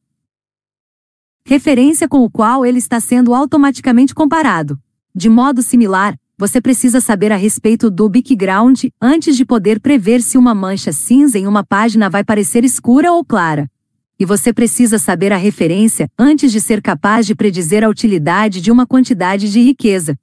referência 1.46 2.08
com 2.08 2.24
o 2.24 2.30
qual 2.30 2.66
ele 2.66 2.78
está 2.78 2.98
sendo 2.98 3.32
automaticamente 3.34 4.14
comparado. 4.14 4.78
De 5.14 5.28
modo 5.28 5.62
similar, 5.62 6.18
você 6.36 6.60
precisa 6.60 7.00
saber 7.00 7.32
a 7.32 7.36
respeito 7.36 7.90
do 7.90 8.08
background 8.08 8.84
antes 9.00 9.36
de 9.36 9.44
poder 9.44 9.80
prever 9.80 10.20
se 10.20 10.36
uma 10.36 10.54
mancha 10.54 10.92
cinza 10.92 11.38
em 11.38 11.46
uma 11.46 11.64
página 11.64 12.10
vai 12.10 12.22
parecer 12.22 12.64
escura 12.64 13.12
ou 13.12 13.24
clara. 13.24 13.70
E 14.18 14.24
você 14.24 14.52
precisa 14.52 14.98
saber 14.98 15.32
a 15.32 15.36
referência 15.36 16.10
antes 16.18 16.50
de 16.50 16.60
ser 16.60 16.82
capaz 16.82 17.26
de 17.26 17.34
predizer 17.34 17.84
a 17.84 17.88
utilidade 17.88 18.60
de 18.60 18.72
uma 18.72 18.86
quantidade 18.86 19.50
de 19.50 19.60
riqueza, 19.62 20.18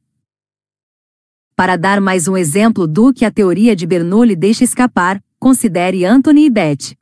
para 1.55 1.77
dar 1.77 2.01
mais 2.01 2.27
um 2.27 2.35
exemplo 2.35 2.87
do 2.87 3.13
que 3.13 3.25
a 3.25 3.31
teoria 3.31 3.75
de 3.75 3.85
Bernoulli 3.85 4.35
deixa 4.35 4.63
escapar, 4.63 5.23
considere 5.39 6.03
Anthony 6.03 6.45
e 6.45 6.49
Beth. 6.49 6.97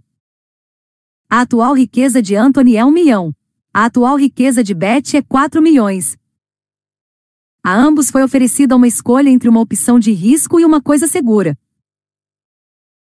A 1.29 1.41
atual 1.41 1.73
riqueza 1.73 2.21
de 2.21 2.35
Anthony 2.35 2.75
é 2.75 2.83
um 2.83 2.91
milhão. 2.91 3.33
A 3.73 3.85
atual 3.85 4.17
riqueza 4.17 4.61
de 4.61 4.73
Beth 4.73 5.15
é 5.15 5.21
4 5.21 5.61
milhões. 5.61 6.17
A 7.63 7.73
ambos 7.73 8.11
foi 8.11 8.23
oferecida 8.23 8.75
uma 8.75 8.87
escolha 8.87 9.29
entre 9.29 9.47
uma 9.47 9.61
opção 9.61 9.97
de 9.97 10.11
risco 10.11 10.59
e 10.59 10.65
uma 10.65 10.81
coisa 10.81 11.07
segura. 11.07 11.57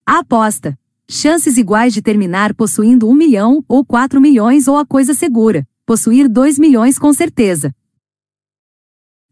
A 0.06 0.20
aposta. 0.20 0.80
Chances 1.08 1.58
iguais 1.58 1.94
de 1.94 2.02
terminar 2.02 2.54
possuindo 2.56 3.10
1 3.10 3.14
milhão, 3.14 3.64
ou 3.68 3.86
4 3.86 4.22
milhões 4.22 4.68
ou 4.68 4.78
a 4.78 4.86
coisa 4.86 5.14
segura, 5.14 5.68
possuir 5.86 6.30
2 6.30 6.58
milhões 6.58 6.98
com 6.98 7.12
certeza. 7.14 7.76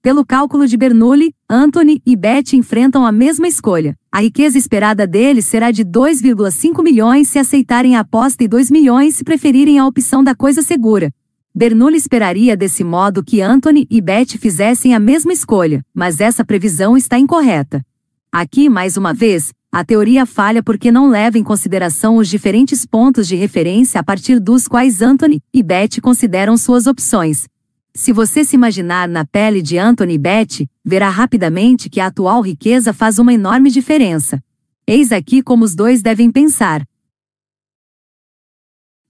Pelo 0.04 0.26
cálculo 0.26 0.68
de 0.68 0.76
Bernoulli, 0.76 1.34
Anthony 1.50 2.02
e 2.06 2.14
Beth 2.14 2.52
enfrentam 2.52 3.06
a 3.06 3.12
mesma 3.12 3.48
escolha. 3.48 3.98
A 4.12 4.20
riqueza 4.20 4.58
esperada 4.58 5.08
deles 5.08 5.46
será 5.46 5.72
de 5.72 5.86
2,5 5.86 6.84
milhões 6.84 7.30
se 7.30 7.40
aceitarem 7.40 7.96
a 7.96 8.02
aposta 8.02 8.44
e 8.44 8.48
2 8.50 8.70
milhões 8.70 9.16
se 9.16 9.24
preferirem 9.24 9.80
a 9.80 9.88
opção 9.88 10.22
da 10.22 10.36
coisa 10.36 10.62
segura. 10.62 11.10
Bernoulli 11.56 11.96
esperaria 11.96 12.58
desse 12.58 12.84
modo 12.84 13.24
que 13.24 13.40
Anthony 13.40 13.88
e 13.90 14.02
Beth 14.02 14.38
fizessem 14.38 14.94
a 14.94 15.00
mesma 15.00 15.32
escolha, 15.32 15.82
mas 15.94 16.20
essa 16.20 16.44
previsão 16.44 16.98
está 16.98 17.18
incorreta. 17.18 17.82
Aqui, 18.30 18.68
mais 18.68 18.98
uma 18.98 19.14
vez, 19.14 19.54
a 19.72 19.86
teoria 19.86 20.26
falha 20.26 20.62
porque 20.62 20.92
não 20.92 21.08
leva 21.10 21.38
em 21.38 21.44
consideração 21.44 22.18
os 22.18 22.28
diferentes 22.28 22.86
pontos 22.86 23.26
de 23.26 23.38
referência 23.38 24.02
a 24.02 24.04
partir 24.04 24.38
dos 24.42 24.68
quais 24.68 25.02
Anthony 25.02 25.42
e 25.54 25.64
Beth 25.64 26.02
consideram 26.02 26.58
suas 26.58 26.88
opções, 26.88 27.48
se 27.96 28.12
você 28.12 28.44
se 28.44 28.56
imaginar 28.56 29.08
na 29.08 29.24
pele 29.24 29.62
de 29.62 29.78
Anthony 29.78 30.18
Beth, 30.18 30.68
verá 30.84 31.10
rapidamente 31.10 31.90
que 31.90 32.00
a 32.00 32.08
atual 32.08 32.42
riqueza 32.42 32.92
faz 32.92 33.20
uma 33.20 33.32
enorme 33.32 33.70
diferença. 33.70 34.44
Eis 34.88 35.12
aqui 35.12 35.44
como 35.44 35.64
os 35.64 35.76
dois 35.76 36.02
devem 36.02 36.32
pensar. 36.32 36.84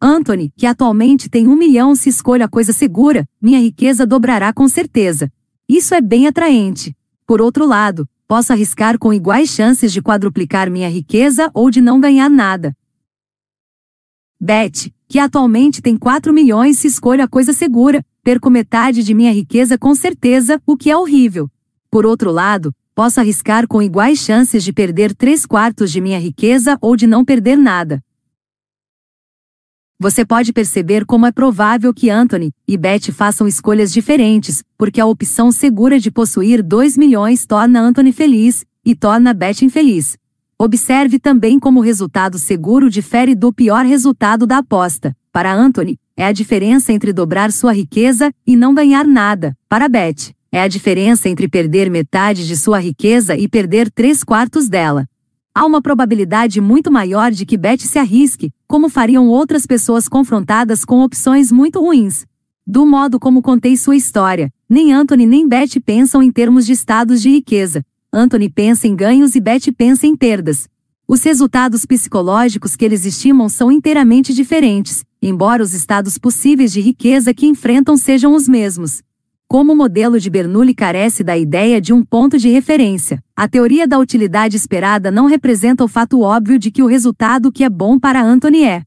Anthony, 0.01 0.51
que 0.57 0.65
atualmente 0.65 1.29
tem 1.29 1.47
um 1.47 1.55
milhão 1.55 1.95
se 1.95 2.09
escolha 2.09 2.43
a 2.43 2.49
coisa 2.49 2.73
segura, 2.73 3.25
minha 3.41 3.59
riqueza 3.59 4.05
dobrará 4.05 4.51
com 4.51 4.67
certeza. 4.67 5.31
Isso 5.67 5.95
é 5.95 6.01
bem 6.01 6.27
atraente. 6.27 6.93
Por 7.25 7.41
outro 7.41 7.65
lado, 7.65 8.07
posso 8.27 8.51
arriscar 8.51 8.99
com 8.99 9.13
iguais 9.13 9.49
chances 9.49 9.93
de 9.93 10.01
quadruplicar 10.01 10.69
minha 10.69 10.89
riqueza 10.89 11.49
ou 11.53 11.71
de 11.71 11.79
não 11.79 12.01
ganhar 12.01 12.29
nada. 12.29 12.75
Beth, 14.37 14.91
que 15.07 15.19
atualmente 15.19 15.81
tem 15.81 15.95
4 15.97 16.33
milhões 16.33 16.79
se 16.79 16.87
escolha 16.87 17.23
a 17.23 17.29
coisa 17.29 17.53
segura, 17.53 18.05
perco 18.23 18.49
metade 18.49 19.03
de 19.03 19.13
minha 19.13 19.31
riqueza 19.31 19.77
com 19.77 19.93
certeza, 19.93 20.61
o 20.65 20.77
que 20.77 20.89
é 20.89 20.95
horrível. 20.95 21.49
Por 21.91 22.05
outro 22.05 22.31
lado, 22.31 22.73
posso 22.95 23.19
arriscar 23.19 23.67
com 23.67 23.81
iguais 23.81 24.19
chances 24.19 24.63
de 24.63 24.71
perder 24.71 25.13
três 25.13 25.45
quartos 25.45 25.91
de 25.91 25.99
minha 25.99 26.17
riqueza 26.17 26.77
ou 26.81 26.95
de 26.95 27.05
não 27.05 27.25
perder 27.25 27.57
nada. 27.57 28.01
Você 29.99 30.25
pode 30.25 30.51
perceber 30.51 31.05
como 31.05 31.25
é 31.25 31.31
provável 31.31 31.93
que 31.93 32.09
Anthony 32.09 32.51
e 32.67 32.77
Beth 32.77 33.11
façam 33.13 33.47
escolhas 33.47 33.91
diferentes, 33.91 34.63
porque 34.77 34.99
a 34.99 35.05
opção 35.05 35.51
segura 35.51 35.99
de 35.99 36.11
possuir 36.11 36.63
2 36.63 36.97
milhões 36.97 37.45
torna 37.45 37.79
Anthony 37.79 38.11
feliz 38.11 38.65
e 38.83 38.95
torna 38.95 39.33
Beth 39.33 39.61
infeliz. 39.61 40.17
Observe 40.57 41.19
também 41.19 41.59
como 41.59 41.79
o 41.79 41.83
resultado 41.83 42.37
seguro 42.37 42.89
difere 42.89 43.35
do 43.35 43.53
pior 43.53 43.85
resultado 43.85 44.45
da 44.45 44.59
aposta. 44.59 45.15
Para 45.31 45.53
Anthony, 45.53 45.97
é 46.15 46.25
a 46.25 46.31
diferença 46.31 46.93
entre 46.93 47.11
dobrar 47.11 47.51
sua 47.51 47.73
riqueza 47.73 48.31
e 48.45 48.55
não 48.55 48.73
ganhar 48.73 49.05
nada. 49.05 49.57
Para 49.67 49.89
Beth, 49.89 50.33
é 50.51 50.61
a 50.61 50.67
diferença 50.67 51.27
entre 51.27 51.47
perder 51.47 51.89
metade 51.89 52.45
de 52.45 52.55
sua 52.55 52.79
riqueza 52.79 53.35
e 53.35 53.47
perder 53.47 53.89
três 53.89 54.23
quartos 54.23 54.69
dela. 54.69 55.07
Há 55.55 55.65
uma 55.65 55.81
probabilidade 55.81 56.61
muito 56.61 56.91
maior 56.91 57.31
de 57.31 57.45
que 57.45 57.57
Beth 57.57 57.79
se 57.79 57.97
arrisque, 57.97 58.51
como 58.67 58.89
fariam 58.89 59.27
outras 59.27 59.65
pessoas 59.65 60.07
confrontadas 60.07 60.85
com 60.85 61.03
opções 61.03 61.51
muito 61.51 61.79
ruins. 61.79 62.25
Do 62.65 62.85
modo 62.85 63.19
como 63.19 63.41
contei 63.41 63.75
sua 63.75 63.95
história, 63.95 64.51
nem 64.69 64.93
Anthony 64.93 65.25
nem 65.25 65.47
Beth 65.47 65.81
pensam 65.83 66.23
em 66.23 66.31
termos 66.31 66.65
de 66.65 66.73
estados 66.73 67.21
de 67.21 67.29
riqueza. 67.29 67.83
Anthony 68.11 68.49
pensa 68.49 68.87
em 68.87 68.95
ganhos 68.95 69.35
e 69.35 69.41
Beth 69.41 69.71
pensa 69.75 70.05
em 70.05 70.15
perdas. 70.15 70.67
Os 71.07 71.21
resultados 71.23 71.85
psicológicos 71.85 72.75
que 72.75 72.85
eles 72.85 73.05
estimam 73.05 73.49
são 73.49 73.71
inteiramente 73.71 74.33
diferentes, 74.33 75.03
embora 75.25 75.63
os 75.63 75.73
estados 75.73 76.17
possíveis 76.17 76.73
de 76.73 76.81
riqueza 76.81 77.33
que 77.33 77.45
enfrentam 77.45 77.95
sejam 77.95 78.35
os 78.35 78.47
mesmos. 78.47 79.01
Como 79.47 79.71
o 79.71 79.75
modelo 79.75 80.19
de 80.19 80.29
Bernoulli 80.29 80.73
carece 80.73 81.23
da 81.23 81.37
ideia 81.37 81.79
de 81.79 81.93
um 81.93 82.03
ponto 82.03 82.37
de 82.37 82.49
referência, 82.49 83.23
a 83.33 83.47
teoria 83.47 83.87
da 83.87 83.97
utilidade 83.97 84.57
esperada 84.57 85.09
não 85.09 85.25
representa 85.25 85.83
o 85.83 85.87
fato 85.87 86.19
óbvio 86.21 86.59
de 86.59 86.71
que 86.71 86.83
o 86.83 86.87
resultado 86.87 87.51
que 87.51 87.63
é 87.63 87.69
bom 87.69 87.97
para 87.97 88.21
Anthony 88.21 88.65
é 88.65 88.83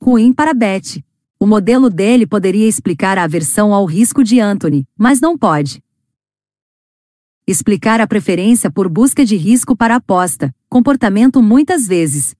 ruim 0.00 0.32
para 0.32 0.54
Beth. 0.54 1.02
O 1.40 1.46
modelo 1.46 1.90
dele 1.90 2.26
poderia 2.26 2.68
explicar 2.68 3.18
a 3.18 3.24
aversão 3.24 3.74
ao 3.74 3.84
risco 3.84 4.22
de 4.22 4.38
Anthony, 4.38 4.86
mas 4.96 5.20
não 5.20 5.36
pode 5.36 5.82
explicar 7.46 8.00
a 8.00 8.06
preferência 8.06 8.70
por 8.70 8.88
busca 8.88 9.24
de 9.24 9.34
risco 9.34 9.74
para 9.74 9.96
aposta, 9.96 10.54
comportamento 10.68 11.42
muitas 11.42 11.86
vezes 11.88 12.36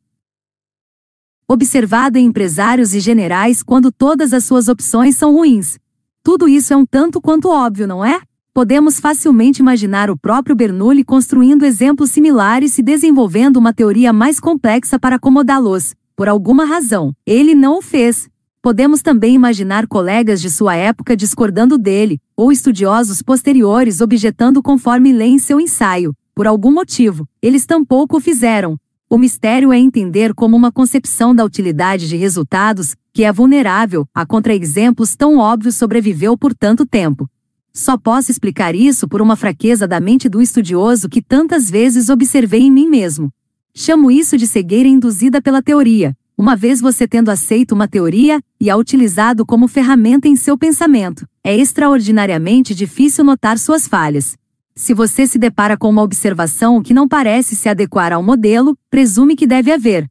observado 1.48 2.18
em 2.18 2.26
empresários 2.26 2.94
e 2.94 3.00
generais 3.00 3.62
quando 3.62 3.90
todas 3.90 4.34
as 4.34 4.44
suas 4.44 4.68
opções 4.68 5.16
são 5.16 5.32
ruins. 5.32 5.78
Tudo 6.22 6.46
isso 6.46 6.74
é 6.74 6.76
um 6.76 6.84
tanto 6.84 7.22
quanto 7.22 7.48
óbvio, 7.48 7.86
não 7.86 8.04
é? 8.04 8.20
Podemos 8.52 9.00
facilmente 9.00 9.60
imaginar 9.60 10.10
o 10.10 10.18
próprio 10.18 10.54
Bernoulli 10.54 11.02
construindo 11.02 11.64
exemplos 11.64 12.10
similares 12.10 12.76
e 12.76 12.82
desenvolvendo 12.82 13.56
uma 13.56 13.72
teoria 13.72 14.12
mais 14.12 14.38
complexa 14.38 14.98
para 14.98 15.16
acomodá-los. 15.16 15.94
Por 16.14 16.28
alguma 16.28 16.66
razão, 16.66 17.14
ele 17.24 17.54
não 17.54 17.78
o 17.78 17.82
fez. 17.82 18.28
Podemos 18.60 19.00
também 19.00 19.34
imaginar 19.34 19.86
colegas 19.86 20.42
de 20.42 20.50
sua 20.50 20.74
época 20.74 21.16
discordando 21.16 21.78
dele, 21.78 22.20
ou 22.36 22.52
estudiosos 22.52 23.22
posteriores 23.22 24.00
objetando 24.00 24.60
conforme 24.60 25.12
lê 25.12 25.26
em 25.26 25.38
seu 25.38 25.58
ensaio. 25.60 26.12
Por 26.34 26.46
algum 26.46 26.72
motivo, 26.72 27.26
eles 27.40 27.64
tampouco 27.64 28.16
o 28.16 28.20
fizeram. 28.20 28.76
O 29.10 29.16
mistério 29.16 29.72
é 29.72 29.78
entender 29.78 30.34
como 30.34 30.54
uma 30.54 30.70
concepção 30.70 31.34
da 31.34 31.42
utilidade 31.42 32.06
de 32.06 32.14
resultados, 32.14 32.94
que 33.10 33.24
é 33.24 33.32
vulnerável 33.32 34.06
a 34.14 34.26
contra-exemplos 34.26 35.16
tão 35.16 35.38
óbvios 35.38 35.76
sobreviveu 35.76 36.36
por 36.36 36.52
tanto 36.54 36.84
tempo. 36.84 37.26
Só 37.72 37.96
posso 37.96 38.30
explicar 38.30 38.74
isso 38.74 39.08
por 39.08 39.22
uma 39.22 39.34
fraqueza 39.34 39.88
da 39.88 39.98
mente 39.98 40.28
do 40.28 40.42
estudioso 40.42 41.08
que 41.08 41.22
tantas 41.22 41.70
vezes 41.70 42.10
observei 42.10 42.60
em 42.60 42.70
mim 42.70 42.86
mesmo. 42.86 43.32
Chamo 43.74 44.10
isso 44.10 44.36
de 44.36 44.46
cegueira 44.46 44.88
induzida 44.88 45.40
pela 45.40 45.62
teoria, 45.62 46.14
uma 46.36 46.54
vez 46.54 46.78
você 46.78 47.08
tendo 47.08 47.30
aceito 47.30 47.72
uma 47.72 47.88
teoria 47.88 48.42
e 48.60 48.68
a 48.68 48.76
utilizado 48.76 49.46
como 49.46 49.66
ferramenta 49.68 50.28
em 50.28 50.36
seu 50.36 50.58
pensamento, 50.58 51.26
é 51.42 51.56
extraordinariamente 51.56 52.74
difícil 52.74 53.24
notar 53.24 53.58
suas 53.58 53.88
falhas. 53.88 54.36
Se 54.78 54.94
você 54.94 55.26
se 55.26 55.40
depara 55.40 55.76
com 55.76 55.90
uma 55.90 56.02
observação 56.02 56.80
que 56.80 56.94
não 56.94 57.08
parece 57.08 57.56
se 57.56 57.68
adequar 57.68 58.12
ao 58.12 58.22
modelo, 58.22 58.78
presume 58.88 59.34
que 59.34 59.44
deve 59.44 59.72
haver 59.72 60.08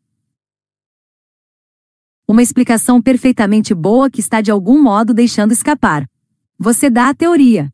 uma 2.27 2.43
explicação 2.43 3.01
perfeitamente 3.01 3.73
boa 3.73 4.09
que 4.09 4.19
está 4.19 4.41
de 4.41 4.51
algum 4.51 4.83
modo 4.83 5.13
deixando 5.13 5.53
escapar. 5.53 6.05
Você 6.59 6.89
dá 6.89 7.07
a 7.07 7.13
teoria, 7.13 7.71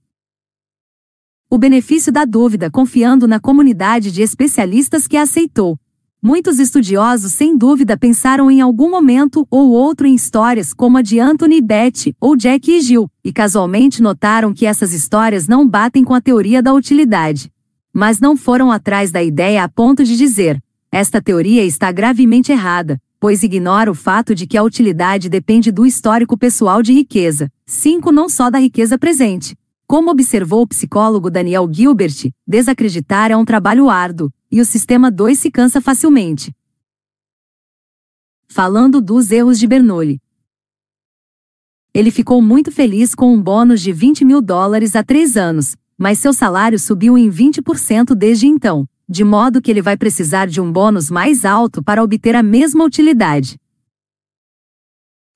O 1.49 1.57
benefício 1.57 2.11
da 2.11 2.25
dúvida 2.25 2.69
confiando 2.69 3.27
na 3.27 3.39
comunidade 3.39 4.11
de 4.11 4.21
especialistas 4.21 5.07
que 5.07 5.17
a 5.17 5.23
aceitou. 5.23 5.79
Muitos 6.25 6.57
estudiosos 6.57 7.33
sem 7.33 7.57
dúvida 7.57 7.97
pensaram 7.97 8.49
em 8.49 8.61
algum 8.61 8.89
momento 8.89 9.45
ou 9.51 9.71
outro 9.71 10.07
em 10.07 10.15
histórias 10.15 10.73
como 10.73 10.97
a 10.97 11.01
de 11.01 11.19
Anthony 11.19 11.59
Beth 11.59 12.15
ou 12.17 12.37
Jack 12.37 12.71
e 12.71 12.79
Jill, 12.79 13.11
e 13.21 13.33
casualmente 13.33 14.01
notaram 14.01 14.53
que 14.53 14.65
essas 14.65 14.93
histórias 14.93 15.49
não 15.49 15.67
batem 15.67 16.01
com 16.01 16.13
a 16.13 16.21
teoria 16.21 16.63
da 16.63 16.73
utilidade. 16.73 17.51
Mas 17.91 18.21
não 18.21 18.37
foram 18.37 18.71
atrás 18.71 19.11
da 19.11 19.21
ideia 19.21 19.65
a 19.65 19.67
ponto 19.67 20.05
de 20.05 20.15
dizer: 20.15 20.63
esta 20.89 21.21
teoria 21.21 21.65
está 21.65 21.91
gravemente 21.91 22.53
errada, 22.53 22.97
pois 23.19 23.43
ignora 23.43 23.91
o 23.91 23.93
fato 23.93 24.33
de 24.33 24.47
que 24.47 24.57
a 24.57 24.63
utilidade 24.63 25.27
depende 25.27 25.73
do 25.73 25.85
histórico 25.85 26.37
pessoal 26.37 26.81
de 26.81 26.93
riqueza, 26.93 27.51
5 27.65 28.13
não 28.13 28.29
só 28.29 28.49
da 28.49 28.59
riqueza 28.59 28.97
presente. 28.97 29.57
Como 29.85 30.09
observou 30.09 30.61
o 30.61 30.67
psicólogo 30.67 31.29
Daniel 31.29 31.69
Gilbert, 31.69 32.31
desacreditar 32.47 33.29
é 33.29 33.35
um 33.35 33.43
trabalho 33.43 33.89
árduo, 33.89 34.31
e 34.53 34.61
o 34.61 34.65
sistema 34.65 35.09
2 35.09 35.39
se 35.39 35.49
cansa 35.49 35.81
facilmente. 35.81 36.55
Falando 38.45 39.01
dos 39.01 39.31
erros 39.31 39.57
de 39.57 39.65
Bernoulli. 39.65 40.21
Ele 41.91 42.11
ficou 42.11 42.39
muito 42.39 42.71
feliz 42.71 43.15
com 43.15 43.33
um 43.33 43.41
bônus 43.41 43.81
de 43.81 43.91
20 43.91 44.23
mil 44.23 44.43
dólares 44.43 44.95
há 44.95 45.03
três 45.03 45.35
anos, 45.37 45.75
mas 45.97 46.19
seu 46.19 46.31
salário 46.31 46.77
subiu 46.77 47.17
em 47.17 47.31
20% 47.31 48.13
desde 48.13 48.45
então, 48.45 48.87
de 49.09 49.23
modo 49.23 49.59
que 49.59 49.71
ele 49.71 49.81
vai 49.81 49.97
precisar 49.97 50.45
de 50.45 50.61
um 50.61 50.71
bônus 50.71 51.09
mais 51.09 51.45
alto 51.45 51.83
para 51.83 52.03
obter 52.03 52.35
a 52.35 52.43
mesma 52.43 52.85
utilidade. 52.85 53.57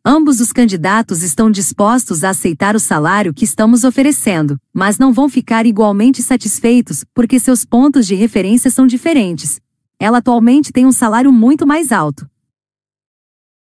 Ambos 0.10 0.40
os 0.40 0.54
candidatos 0.54 1.22
estão 1.22 1.52
dispostos 1.52 2.24
a 2.24 2.30
aceitar 2.30 2.78
o 2.78 2.80
salário 2.80 3.34
que 3.34 3.44
estamos 3.44 3.84
oferecendo, 3.84 4.58
mas 4.74 4.98
não 4.98 5.12
vão 5.12 5.28
ficar 5.28 5.66
igualmente 5.66 6.24
satisfeitos 6.24 7.04
porque 7.14 7.38
seus 7.42 7.66
pontos 7.66 8.08
de 8.08 8.16
referência 8.16 8.72
são 8.72 8.88
diferentes. 8.88 9.60
Ela 10.00 10.20
atualmente 10.20 10.72
tem 10.72 10.86
um 10.86 10.94
salário 10.94 11.30
muito 11.30 11.68
mais 11.68 11.92
alto. 11.92 12.26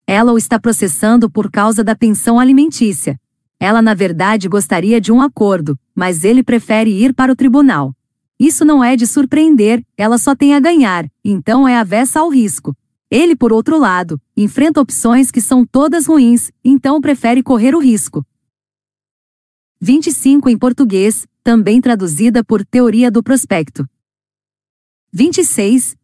Ela 0.09 0.33
o 0.33 0.37
está 0.37 0.59
processando 0.59 1.31
por 1.31 1.53
causa 1.53 1.85
da 1.85 1.95
pensão 1.95 2.41
alimentícia. 2.41 3.17
Ela, 3.61 3.81
na 3.81 3.95
verdade, 3.95 4.49
gostaria 4.49 5.01
de 5.01 5.13
um 5.13 5.23
acordo, 5.23 5.79
mas 5.95 6.25
ele 6.25 6.43
prefere 6.43 6.91
ir 6.91 7.15
para 7.15 7.31
o 7.31 7.37
tribunal. 7.37 7.95
Isso 8.41 8.65
não 8.65 8.83
é 8.83 8.97
de 8.97 9.07
surpreender, 9.07 9.87
ela 9.97 10.19
só 10.19 10.35
tem 10.35 10.53
a 10.53 10.59
ganhar, 10.59 11.09
então 11.25 11.69
é 11.69 11.79
avessa 11.79 12.19
ao 12.19 12.29
risco. 12.29 12.75
Ele, 13.15 13.37
por 13.37 13.53
outro 13.53 13.79
lado, 13.79 14.21
enfrenta 14.37 14.81
opções 14.81 15.31
que 15.31 15.41
são 15.41 15.65
todas 15.65 16.07
ruins, 16.07 16.51
então 16.65 17.01
prefere 17.01 17.45
correr 17.45 17.73
o 17.73 17.79
risco. 17.79 18.27
25 19.81 20.49
em 20.49 20.59
português, 20.59 21.25
também 21.41 21.81
traduzida 21.81 22.43
por 22.43 22.67
Teoria 22.67 23.13
do 23.13 23.23
Prospecto. 23.23 23.89
26. 25.13 25.95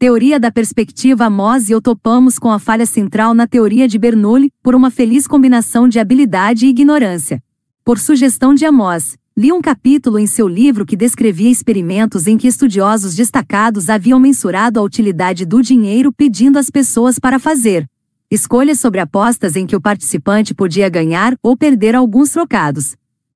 Teoria 0.00 0.40
da 0.40 0.50
perspectiva 0.50 1.26
Amos 1.26 1.68
e 1.68 1.72
eu 1.72 1.80
topamos 1.80 2.40
com 2.40 2.50
a 2.50 2.58
falha 2.58 2.84
central 2.84 3.32
na 3.32 3.46
teoria 3.46 3.86
de 3.86 4.00
Bernoulli, 4.00 4.52
por 4.64 4.74
uma 4.74 4.90
feliz 4.90 5.28
combinação 5.28 5.86
de 5.86 6.00
habilidade 6.00 6.66
e 6.66 6.70
ignorância. 6.70 7.40
Por 7.84 8.00
sugestão 8.00 8.52
de 8.52 8.64
Amos, 8.66 9.16
Li 9.34 9.50
um 9.50 9.62
capítulo 9.62 10.18
em 10.18 10.26
seu 10.26 10.46
livro 10.46 10.84
que 10.84 10.94
descrevia 10.94 11.48
experimentos 11.48 12.26
em 12.26 12.36
que 12.36 12.46
estudiosos 12.46 13.14
destacados 13.14 13.88
haviam 13.88 14.20
mensurado 14.20 14.78
a 14.78 14.82
utilidade 14.82 15.46
do 15.46 15.62
dinheiro 15.62 16.12
pedindo 16.12 16.58
às 16.58 16.68
pessoas 16.68 17.18
para 17.18 17.38
fazer 17.38 17.88
escolhas 18.30 18.78
sobre 18.78 19.00
apostas 19.00 19.56
em 19.56 19.66
que 19.66 19.76
o 19.76 19.80
participante 19.80 20.54
podia 20.54 20.88
ganhar 20.88 21.34
ou 21.42 21.56
perder 21.56 21.94
alguns 21.94 22.30
trocados. 22.30 22.94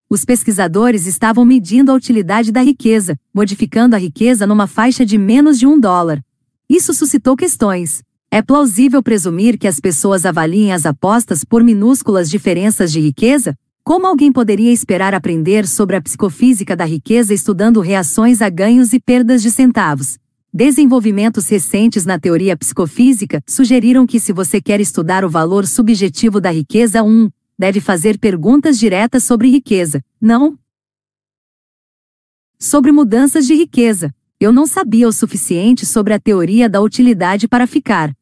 Os 0.08 0.24
pesquisadores 0.24 1.06
estavam 1.06 1.44
medindo 1.44 1.90
a 1.90 1.94
utilidade 1.94 2.52
da 2.52 2.62
riqueza, 2.62 3.18
modificando 3.32 3.94
a 3.96 3.98
riqueza 3.98 4.46
numa 4.46 4.66
faixa 4.66 5.04
de 5.04 5.18
menos 5.18 5.58
de 5.58 5.66
um 5.66 5.78
dólar. 5.78 6.22
Isso 6.68 6.94
suscitou 6.94 7.36
questões. 7.36 8.02
É 8.30 8.40
plausível 8.40 9.02
presumir 9.02 9.58
que 9.58 9.68
as 9.68 9.80
pessoas 9.80 10.24
avaliem 10.24 10.72
as 10.72 10.86
apostas 10.86 11.44
por 11.44 11.62
minúsculas 11.62 12.30
diferenças 12.30 12.90
de 12.90 13.00
riqueza? 13.00 13.54
Como 13.86 14.04
alguém 14.04 14.32
poderia 14.32 14.72
esperar 14.72 15.14
aprender 15.14 15.64
sobre 15.64 15.94
a 15.94 16.02
psicofísica 16.02 16.74
da 16.74 16.84
riqueza 16.84 17.32
estudando 17.32 17.80
reações 17.80 18.42
a 18.42 18.48
ganhos 18.48 18.92
e 18.92 18.98
perdas 18.98 19.40
de 19.40 19.48
centavos? 19.48 20.18
Desenvolvimentos 20.52 21.48
recentes 21.48 22.04
na 22.04 22.18
teoria 22.18 22.56
psicofísica 22.56 23.40
sugeriram 23.46 24.04
que 24.04 24.18
se 24.18 24.32
você 24.32 24.60
quer 24.60 24.80
estudar 24.80 25.24
o 25.24 25.30
valor 25.30 25.68
subjetivo 25.68 26.40
da 26.40 26.50
riqueza 26.50 27.00
1, 27.00 27.30
deve 27.56 27.78
fazer 27.78 28.18
perguntas 28.18 28.76
diretas 28.76 29.22
sobre 29.22 29.50
riqueza, 29.50 30.02
não 30.20 30.58
sobre 32.58 32.90
mudanças 32.90 33.46
de 33.46 33.54
riqueza. 33.54 34.12
Eu 34.40 34.52
não 34.52 34.66
sabia 34.66 35.06
o 35.06 35.12
suficiente 35.12 35.86
sobre 35.86 36.12
a 36.12 36.18
teoria 36.18 36.68
da 36.68 36.80
utilidade 36.80 37.46
para 37.46 37.68
ficar 37.68 38.12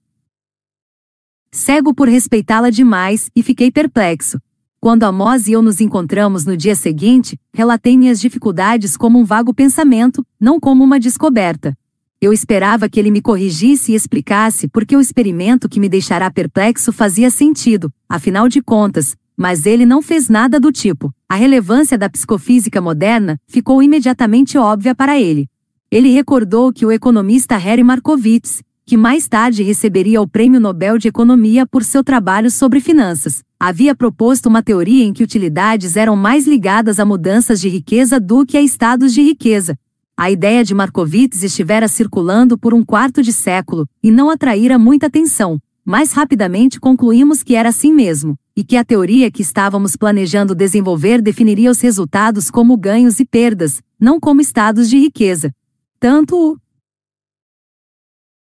cego 1.51 1.95
por 1.95 2.07
respeitá-la 2.07 2.69
demais 2.69 3.31
e 3.35 3.43
fiquei 3.43 3.73
perplexo. 3.73 4.39
Quando 4.85 5.05
Amós 5.05 5.49
e 5.49 5.53
eu 5.53 5.63
nos 5.63 5.81
encontramos 5.81 6.45
no 6.45 6.55
dia 6.59 6.75
seguinte, 6.75 7.41
relatei 7.55 7.97
minhas 7.97 8.21
dificuldades 8.21 8.99
como 8.99 9.19
um 9.19 9.25
vago 9.25 9.55
pensamento, 9.55 10.23
não 10.39 10.61
como 10.61 10.85
uma 10.85 11.01
descoberta. 11.01 11.75
Eu 12.21 12.35
esperava 12.35 12.87
que 12.87 13.01
ele 13.01 13.11
me 13.11 13.23
corrigisse 13.23 13.93
e 13.93 13.95
explicasse 13.95 14.69
porque 14.69 14.95
o 14.95 15.01
experimento 15.01 15.71
que 15.71 15.81
me 15.81 15.89
deixará 15.89 16.31
perplexo 16.31 16.93
fazia 16.93 17.31
sentido, 17.31 17.91
afinal 18.07 18.47
de 18.47 18.61
contas, 18.61 19.17
mas 19.35 19.65
ele 19.65 19.87
não 19.87 20.03
fez 20.03 20.29
nada 20.29 20.61
do 20.61 20.71
tipo. 20.71 21.11
A 21.27 21.35
relevância 21.35 21.97
da 21.97 22.11
psicofísica 22.11 22.79
moderna 22.79 23.41
ficou 23.49 23.83
imediatamente 23.83 24.59
óbvia 24.59 24.95
para 24.95 25.19
ele. 25.19 25.49
Ele 25.91 26.11
recordou 26.11 26.71
que 26.71 26.85
o 26.85 26.93
economista 26.93 27.57
Harry 27.57 27.83
Markowitz, 27.83 28.63
que 28.87 28.97
mais 28.97 29.27
tarde 29.27 29.63
receberia 29.63 30.21
o 30.21 30.29
Prêmio 30.29 30.61
Nobel 30.61 30.99
de 30.99 31.09
Economia 31.09 31.67
por 31.67 31.83
seu 31.83 32.05
trabalho 32.05 32.51
sobre 32.51 32.81
finanças, 32.81 33.43
havia 33.59 33.95
proposto 33.95 34.47
uma 34.47 34.63
teoria 34.63 35.05
em 35.05 35.13
que 35.13 35.23
utilidades 35.23 35.97
eram 35.97 36.15
mais 36.15 36.47
ligadas 36.47 37.01
a 37.01 37.05
mudanças 37.05 37.61
de 37.61 37.69
riqueza 37.69 38.21
do 38.21 38.45
que 38.45 38.59
a 38.59 38.63
estados 38.63 39.15
de 39.15 39.23
riqueza. 39.23 39.79
A 40.17 40.31
ideia 40.31 40.63
de 40.63 40.75
Markowitz 40.75 41.43
estivera 41.43 41.89
circulando 41.89 42.59
por 42.59 42.75
um 42.75 42.85
quarto 42.85 43.23
de 43.23 43.33
século 43.33 43.89
e 44.03 44.11
não 44.11 44.29
atraíra 44.29 44.79
muita 44.79 45.07
atenção. 45.07 45.59
Mais 45.85 46.13
rapidamente 46.13 46.79
concluímos 46.79 47.43
que 47.43 47.55
era 47.55 47.71
assim 47.71 47.93
mesmo, 47.93 48.39
e 48.57 48.63
que 48.63 48.77
a 48.77 48.85
teoria 48.85 49.31
que 49.31 49.43
estávamos 49.43 49.97
planejando 49.97 50.55
desenvolver 50.55 51.21
definiria 51.21 51.71
os 51.71 51.81
resultados 51.81 52.51
como 52.51 52.77
ganhos 52.77 53.19
e 53.19 53.25
perdas, 53.25 53.83
não 53.99 54.21
como 54.21 54.41
estados 54.41 54.89
de 54.89 54.99
riqueza. 54.99 55.53
Tanto 55.99 56.37
o 56.37 56.57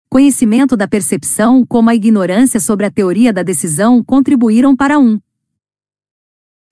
conhecimento 0.09 0.75
da 0.75 0.87
percepção 0.87 1.65
como 1.65 1.89
a 1.89 1.95
ignorância 1.95 2.59
sobre 2.59 2.85
a 2.85 2.91
teoria 2.91 3.33
da 3.33 3.43
decisão 3.43 4.03
contribuíram 4.03 4.75
para 4.75 4.97
um 4.97 5.19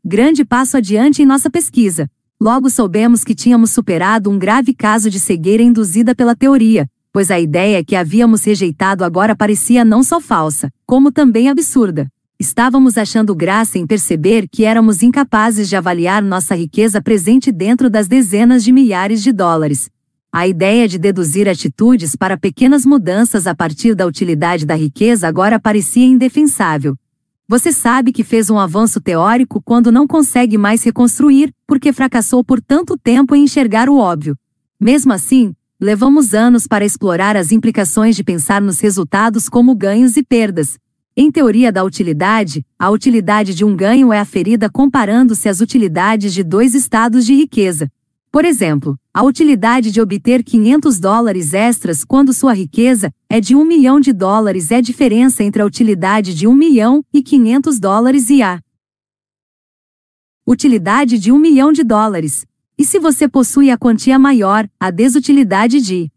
grande 0.04 0.46
passo 0.46 0.78
adiante 0.78 1.22
em 1.22 1.26
nossa 1.26 1.50
pesquisa. 1.50 2.10
Logo 2.40 2.70
soubemos 2.70 3.24
que 3.24 3.34
tínhamos 3.34 3.72
superado 3.72 4.30
um 4.30 4.38
grave 4.38 4.74
caso 4.74 5.10
de 5.10 5.20
cegueira 5.20 5.64
induzida 5.64 6.14
pela 6.14 6.36
teoria, 6.36 6.88
pois 7.12 7.32
a 7.32 7.40
ideia 7.40 7.84
que 7.84 7.96
havíamos 7.96 8.44
rejeitado 8.44 9.04
agora 9.04 9.36
parecia 9.36 9.86
não 9.86 10.04
só 10.04 10.20
falsa, 10.20 10.70
como 10.86 11.12
também 11.12 11.50
absurda. 11.50 12.08
Estávamos 12.38 12.98
achando 12.98 13.34
graça 13.34 13.80
em 13.80 13.88
perceber 13.88 14.50
que 14.50 14.66
éramos 14.66 15.02
incapazes 15.02 15.70
de 15.70 15.78
avaliar 15.78 16.22
nossa 16.22 16.54
riqueza 16.54 17.02
presente 17.02 17.50
dentro 17.50 17.90
das 17.90 18.10
dezenas 18.10 18.62
de 18.62 18.74
milhares 18.74 19.24
de 19.24 19.32
dólares, 19.32 19.90
a 20.38 20.46
ideia 20.46 20.86
de 20.86 21.00
deduzir 21.00 21.48
atitudes 21.48 22.14
para 22.14 22.36
pequenas 22.36 22.86
mudanças 22.86 23.48
a 23.48 23.56
partir 23.56 23.96
da 23.96 24.06
utilidade 24.06 24.66
da 24.66 24.76
riqueza 24.76 25.30
agora 25.30 25.58
parecia 25.58 26.06
indefensável. 26.06 26.98
Você 27.48 27.72
sabe 27.72 28.12
que 28.12 28.22
fez 28.22 28.50
um 28.50 28.60
avanço 28.60 29.00
teórico 29.00 29.62
quando 29.62 29.94
não 29.94 30.06
consegue 30.06 30.58
mais 30.58 30.84
reconstruir, 30.84 31.54
porque 31.66 31.94
fracassou 31.94 32.44
por 32.44 32.60
tanto 32.60 32.98
tempo 32.98 33.34
em 33.34 33.46
enxergar 33.46 33.88
o 33.88 33.98
óbvio. 33.98 34.38
Mesmo 34.78 35.14
assim, 35.14 35.56
levamos 35.80 36.34
anos 36.34 36.68
para 36.68 36.84
explorar 36.84 37.38
as 37.38 37.54
implicações 37.54 38.14
de 38.14 38.22
pensar 38.22 38.62
nos 38.62 38.82
resultados 38.82 39.48
como 39.48 39.74
ganhos 39.74 40.18
e 40.18 40.22
perdas. 40.22 40.78
Em 41.16 41.32
teoria 41.32 41.72
da 41.72 41.82
utilidade, 41.82 42.66
a 42.78 42.90
utilidade 42.90 43.56
de 43.56 43.64
um 43.64 43.74
ganho 43.74 44.12
é 44.12 44.20
aferida 44.20 44.70
comparando-se 44.70 45.48
às 45.48 45.62
utilidades 45.62 46.34
de 46.34 46.44
dois 46.44 46.76
estados 46.76 47.26
de 47.26 47.34
riqueza. 47.34 47.90
Por 48.36 48.44
exemplo, 48.44 49.00
a 49.14 49.24
utilidade 49.24 49.90
de 49.90 50.02
obter 50.02 50.44
500 50.44 51.00
dólares 51.00 51.54
extras 51.54 52.04
quando 52.04 52.34
sua 52.34 52.52
riqueza 52.54 53.10
é 53.30 53.40
de 53.40 53.56
1 53.56 53.64
milhão 53.64 53.98
de 53.98 54.12
dólares 54.12 54.72
é 54.72 54.76
a 54.76 54.82
diferença 54.82 55.42
entre 55.42 55.62
a 55.62 55.66
utilidade 55.66 56.36
de 56.36 56.46
1 56.46 56.54
milhão 56.54 57.02
e 57.14 57.24
500 57.24 57.80
dólares 57.80 58.30
e 58.30 58.44
a 58.44 58.60
utilidade 60.46 61.18
de 61.18 61.32
1 61.32 61.38
milhão 61.38 61.72
de 61.72 61.82
dólares. 61.82 62.46
E 62.78 62.84
se 62.84 63.00
você 63.00 63.26
possui 63.26 63.72
a 63.72 63.78
quantia 63.78 64.20
maior, 64.20 64.70
a 64.78 64.92
desutilidade 64.92 65.80
de 65.80 66.12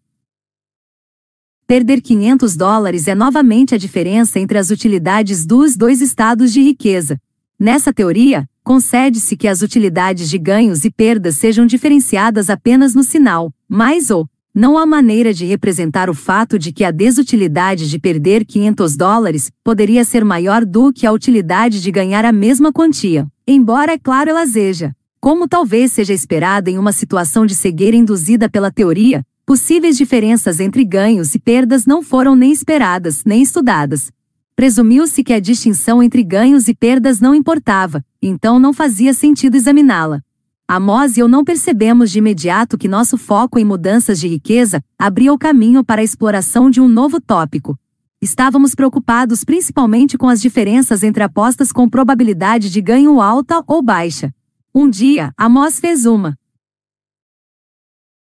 perder 1.69 2.01
500 2.01 2.57
dólares 2.57 3.07
é 3.07 3.15
novamente 3.15 3.77
a 3.77 3.79
diferença 3.79 4.41
entre 4.41 4.59
as 4.59 4.71
utilidades 4.71 5.47
dos 5.47 5.77
dois 5.77 6.01
estados 6.01 6.53
de 6.53 6.61
riqueza. 6.63 7.17
Nessa 7.57 7.93
teoria, 7.93 8.51
concede-se 8.69 9.35
que 9.35 9.49
as 9.49 9.63
utilidades 9.63 10.29
de 10.29 10.37
ganhos 10.37 10.85
e 10.85 10.91
perdas 10.91 11.37
sejam 11.37 11.65
diferenciadas 11.65 12.51
apenas 12.51 12.95
no 12.95 13.03
sinal, 13.03 13.51
mais 13.67 14.11
ou 14.11 14.29
não 14.55 14.77
há 14.77 14.85
maneira 14.85 15.33
de 15.33 15.47
representar 15.47 16.11
o 16.11 16.15
fato 16.15 16.59
de 16.59 16.71
que 16.71 16.85
a 16.85 16.91
desutilidade 16.91 17.89
de 17.89 17.99
perder 17.99 18.45
500 18.45 18.95
dólares 18.95 19.51
poderia 19.65 20.05
ser 20.05 20.23
maior 20.23 20.67
do 20.67 20.93
que 20.93 21.07
a 21.07 21.13
utilidade 21.13 21.81
de 21.81 21.91
ganhar 21.91 22.27
a 22.27 22.31
mesma 22.31 22.71
quantia, 22.71 23.27
embora, 23.47 23.93
é 23.93 23.99
claro, 23.99 24.29
ela 24.29 24.47
seja. 24.47 24.95
Como 25.19 25.49
talvez 25.49 25.93
seja 25.93 26.13
esperado 26.13 26.69
em 26.69 26.77
uma 26.77 26.93
situação 26.93 27.47
de 27.47 27.55
cegueira 27.55 27.97
induzida 27.97 28.51
pela 28.51 28.71
teoria, 28.71 29.25
possíveis 29.47 29.97
diferenças 29.97 30.61
entre 30.61 30.85
ganhos 30.85 31.35
e 31.35 31.39
perdas 31.39 31.87
não 31.87 32.03
foram 32.03 32.37
nem 32.37 32.53
esperadas 32.53 33.23
nem 33.25 33.41
estudadas. 33.41 34.13
Presumiu-se 34.59 35.23
que 35.23 35.33
a 35.33 35.39
distinção 35.39 36.03
entre 36.03 36.21
ganhos 36.25 36.67
e 36.67 36.75
perdas 36.75 37.21
não 37.21 37.33
importava, 37.33 38.05
então 38.21 38.59
não 38.59 38.73
fazia 38.73 39.15
sentido 39.15 39.55
examiná-la. 39.55 40.21
Amós 40.67 41.17
e 41.17 41.21
eu 41.21 41.29
não 41.29 41.45
percebemos 41.45 42.11
de 42.11 42.19
imediato 42.19 42.77
que 42.77 42.89
nosso 42.89 43.17
foco 43.17 43.57
em 43.61 43.65
mudanças 43.65 44.19
de 44.19 44.27
riqueza 44.27 44.83
abria 44.99 45.33
o 45.33 45.39
caminho 45.39 45.85
para 45.85 46.01
a 46.01 46.05
exploração 46.05 46.69
de 46.69 46.81
um 46.81 46.89
novo 46.89 47.21
tópico. 47.21 47.79
Estávamos 48.21 48.75
preocupados 48.75 49.45
principalmente 49.45 50.19
com 50.19 50.29
as 50.29 50.41
diferenças 50.41 51.05
entre 51.05 51.23
apostas 51.23 51.71
com 51.71 51.89
probabilidade 51.89 52.69
de 52.69 52.81
ganho 52.81 53.21
alta 53.21 53.63
ou 53.65 53.81
baixa. 53.81 54.35
Um 54.75 54.91
dia, 54.91 55.33
Amós 55.37 55.79
fez 55.79 56.05
uma 56.05 56.37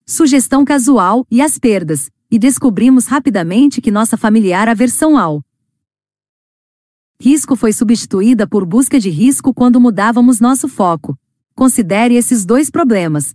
sugestão 0.05 0.63
casual 0.63 1.27
e 1.29 1.41
as 1.41 1.59
perdas, 1.59 2.09
e 2.31 2.39
descobrimos 2.39 3.07
rapidamente 3.07 3.81
que 3.81 3.91
nossa 3.91 4.15
familiar 4.15 4.69
aversão 4.69 5.17
ao 5.17 5.43
risco 7.23 7.55
foi 7.55 7.71
substituída 7.71 8.45
por 8.45 8.65
busca 8.65 8.99
de 8.99 9.09
risco 9.09 9.53
quando 9.53 9.79
mudávamos 9.79 10.41
nosso 10.41 10.67
foco. 10.67 11.17
Considere 11.55 12.15
esses 12.15 12.43
dois 12.43 12.69
problemas. 12.69 13.33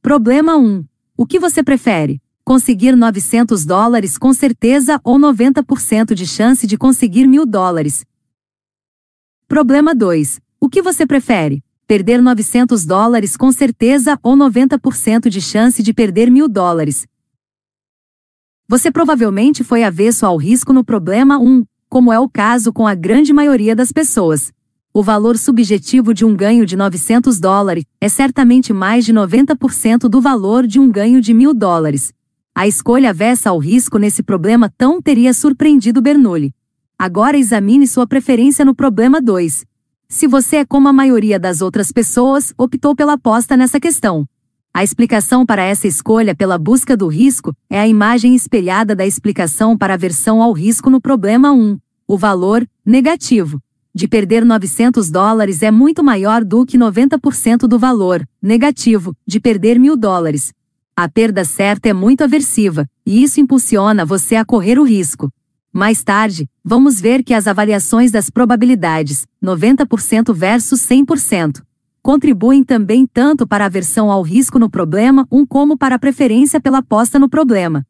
Problema 0.00 0.56
1. 0.56 0.82
O 1.18 1.26
que 1.26 1.38
você 1.38 1.62
prefere? 1.62 2.18
Conseguir 2.42 2.96
900 2.96 3.66
dólares 3.66 4.16
com 4.16 4.32
certeza 4.32 4.98
ou 5.04 5.18
90% 5.18 6.14
de 6.14 6.26
chance 6.26 6.66
de 6.66 6.78
conseguir 6.78 7.26
1000 7.26 7.44
dólares? 7.44 8.06
Problema 9.46 9.94
2. 9.94 10.40
O 10.58 10.70
que 10.70 10.80
você 10.80 11.06
prefere? 11.06 11.62
Perder 11.86 12.22
900 12.22 12.86
dólares 12.86 13.36
com 13.36 13.52
certeza 13.52 14.18
ou 14.22 14.34
90% 14.34 15.28
de 15.28 15.42
chance 15.42 15.82
de 15.82 15.92
perder 15.92 16.30
1000 16.30 16.48
dólares? 16.48 17.06
Você 18.66 18.90
provavelmente 18.90 19.62
foi 19.62 19.84
avesso 19.84 20.24
ao 20.24 20.38
risco 20.38 20.72
no 20.72 20.82
problema 20.82 21.38
1, 21.38 21.62
como 21.96 22.12
é 22.12 22.20
o 22.20 22.28
caso 22.28 22.74
com 22.74 22.86
a 22.86 22.94
grande 22.94 23.32
maioria 23.32 23.74
das 23.74 23.90
pessoas. 23.90 24.52
O 24.92 25.02
valor 25.02 25.38
subjetivo 25.38 26.12
de 26.12 26.26
um 26.26 26.36
ganho 26.36 26.66
de 26.66 26.76
900 26.76 27.40
dólares 27.40 27.86
é 27.98 28.06
certamente 28.06 28.70
mais 28.70 29.06
de 29.06 29.14
90% 29.14 30.00
do 30.00 30.20
valor 30.20 30.66
de 30.66 30.78
um 30.78 30.90
ganho 30.90 31.22
de 31.22 31.32
1000 31.32 31.54
dólares. 31.54 32.12
A 32.54 32.68
escolha 32.68 33.08
avessa 33.08 33.48
ao 33.48 33.56
risco 33.58 33.96
nesse 33.96 34.22
problema 34.22 34.70
tão 34.76 35.00
teria 35.00 35.32
surpreendido 35.32 36.02
Bernoulli. 36.02 36.52
Agora 36.98 37.38
examine 37.38 37.86
sua 37.86 38.06
preferência 38.06 38.62
no 38.62 38.74
problema 38.74 39.18
2. 39.18 39.64
Se 40.06 40.26
você 40.26 40.56
é 40.56 40.64
como 40.66 40.88
a 40.88 40.92
maioria 40.92 41.38
das 41.38 41.62
outras 41.62 41.90
pessoas, 41.90 42.52
optou 42.58 42.94
pela 42.94 43.14
aposta 43.14 43.56
nessa 43.56 43.80
questão. 43.80 44.28
A 44.74 44.84
explicação 44.84 45.46
para 45.46 45.62
essa 45.64 45.86
escolha 45.86 46.34
pela 46.34 46.58
busca 46.58 46.94
do 46.94 47.08
risco 47.08 47.54
é 47.70 47.80
a 47.80 47.88
imagem 47.88 48.34
espelhada 48.34 48.94
da 48.94 49.06
explicação 49.06 49.78
para 49.78 49.94
a 49.94 49.96
versão 49.96 50.42
ao 50.42 50.52
risco 50.52 50.90
no 50.90 51.00
problema 51.00 51.50
1 51.52 51.78
o 52.08 52.16
valor, 52.16 52.68
negativo, 52.84 53.60
de 53.92 54.06
perder 54.06 54.44
900 54.44 55.10
dólares 55.10 55.62
é 55.62 55.70
muito 55.70 56.04
maior 56.04 56.44
do 56.44 56.64
que 56.64 56.78
90% 56.78 57.66
do 57.66 57.78
valor, 57.78 58.26
negativo, 58.40 59.16
de 59.26 59.40
perder 59.40 59.78
mil 59.78 59.96
dólares. 59.96 60.52
A 60.94 61.08
perda 61.08 61.44
certa 61.44 61.88
é 61.88 61.92
muito 61.92 62.22
aversiva, 62.22 62.88
e 63.04 63.22
isso 63.22 63.40
impulsiona 63.40 64.04
você 64.04 64.36
a 64.36 64.44
correr 64.44 64.78
o 64.78 64.84
risco. 64.84 65.32
Mais 65.72 66.04
tarde, 66.04 66.48
vamos 66.64 67.00
ver 67.00 67.24
que 67.24 67.34
as 67.34 67.46
avaliações 67.46 68.10
das 68.10 68.30
probabilidades, 68.30 69.26
90% 69.42 70.32
versus 70.32 70.80
100%, 70.82 71.62
contribuem 72.02 72.62
também 72.62 73.04
tanto 73.04 73.46
para 73.46 73.64
a 73.64 73.66
aversão 73.66 74.12
ao 74.12 74.22
risco 74.22 74.58
no 74.58 74.70
problema 74.70 75.26
1 75.30 75.44
como 75.44 75.76
para 75.76 75.96
a 75.96 75.98
preferência 75.98 76.60
pela 76.60 76.78
aposta 76.78 77.18
no 77.18 77.28
problema. 77.28 77.84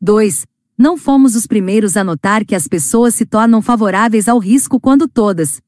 2. 0.00 0.44
Não 0.78 0.98
fomos 0.98 1.34
os 1.34 1.46
primeiros 1.46 1.96
a 1.96 2.04
notar 2.04 2.44
que 2.44 2.54
as 2.54 2.68
pessoas 2.68 3.14
se 3.14 3.24
tornam 3.24 3.62
favoráveis 3.62 4.28
ao 4.28 4.38
risco 4.38 4.78
quando 4.78 5.08
todas 5.08 5.62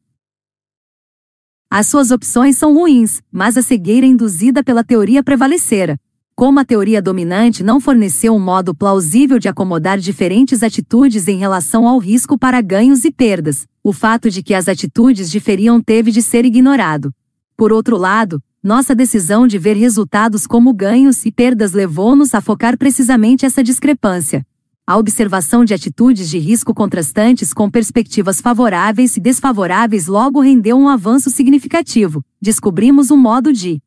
as 1.71 1.87
suas 1.87 2.11
opções 2.11 2.57
são 2.57 2.75
ruins, 2.75 3.23
mas 3.33 3.57
a 3.57 3.63
cegueira 3.63 4.05
induzida 4.05 4.63
pela 4.63 4.85
teoria 4.85 5.23
prevalecera. 5.23 5.99
Como 6.35 6.61
a 6.61 6.65
teoria 6.65 7.01
dominante 7.01 7.63
não 7.63 7.81
forneceu 7.81 8.35
um 8.35 8.39
modo 8.39 8.75
plausível 8.75 9.39
de 9.39 9.49
acomodar 9.49 9.99
diferentes 9.99 10.63
atitudes 10.63 11.27
em 11.27 11.39
relação 11.39 11.89
ao 11.89 11.99
risco 11.99 12.39
para 12.39 12.61
ganhos 12.61 13.05
e 13.05 13.11
perdas, 13.11 13.67
o 13.83 13.93
fato 13.95 14.31
de 14.31 14.43
que 14.43 14.55
as 14.55 14.69
atitudes 14.69 15.31
diferiam 15.31 15.81
teve 15.81 16.11
de 16.11 16.23
ser 16.23 16.45
ignorado. 16.45 17.13
Por 17.57 17.73
outro 17.73 17.97
lado, 17.97 18.43
nossa 18.63 18.95
decisão 18.95 19.47
de 19.47 19.59
ver 19.59 19.77
resultados 19.77 20.47
como 20.47 20.73
ganhos 20.73 21.25
e 21.25 21.33
perdas 21.33 21.73
levou-nos 21.73 22.35
a 22.35 22.41
focar 22.41 22.79
precisamente 22.79 23.45
essa 23.45 23.63
discrepância 23.63 24.47
a 24.89 24.97
observação 24.97 25.67
de 25.67 25.75
atitudes 25.75 26.31
de 26.31 26.39
risco 26.39 26.73
contrastantes 26.73 27.53
com 27.53 27.69
perspectivas 27.71 28.41
favoráveis 28.41 29.19
e 29.19 29.21
desfavoráveis 29.21 30.07
logo 30.07 30.41
rendeu 30.41 30.79
um 30.79 30.89
avanço 30.89 31.29
significativo. 31.29 32.25
Descobrimos 32.41 33.11
um 33.11 33.17
modo 33.19 33.53
de 33.53 33.83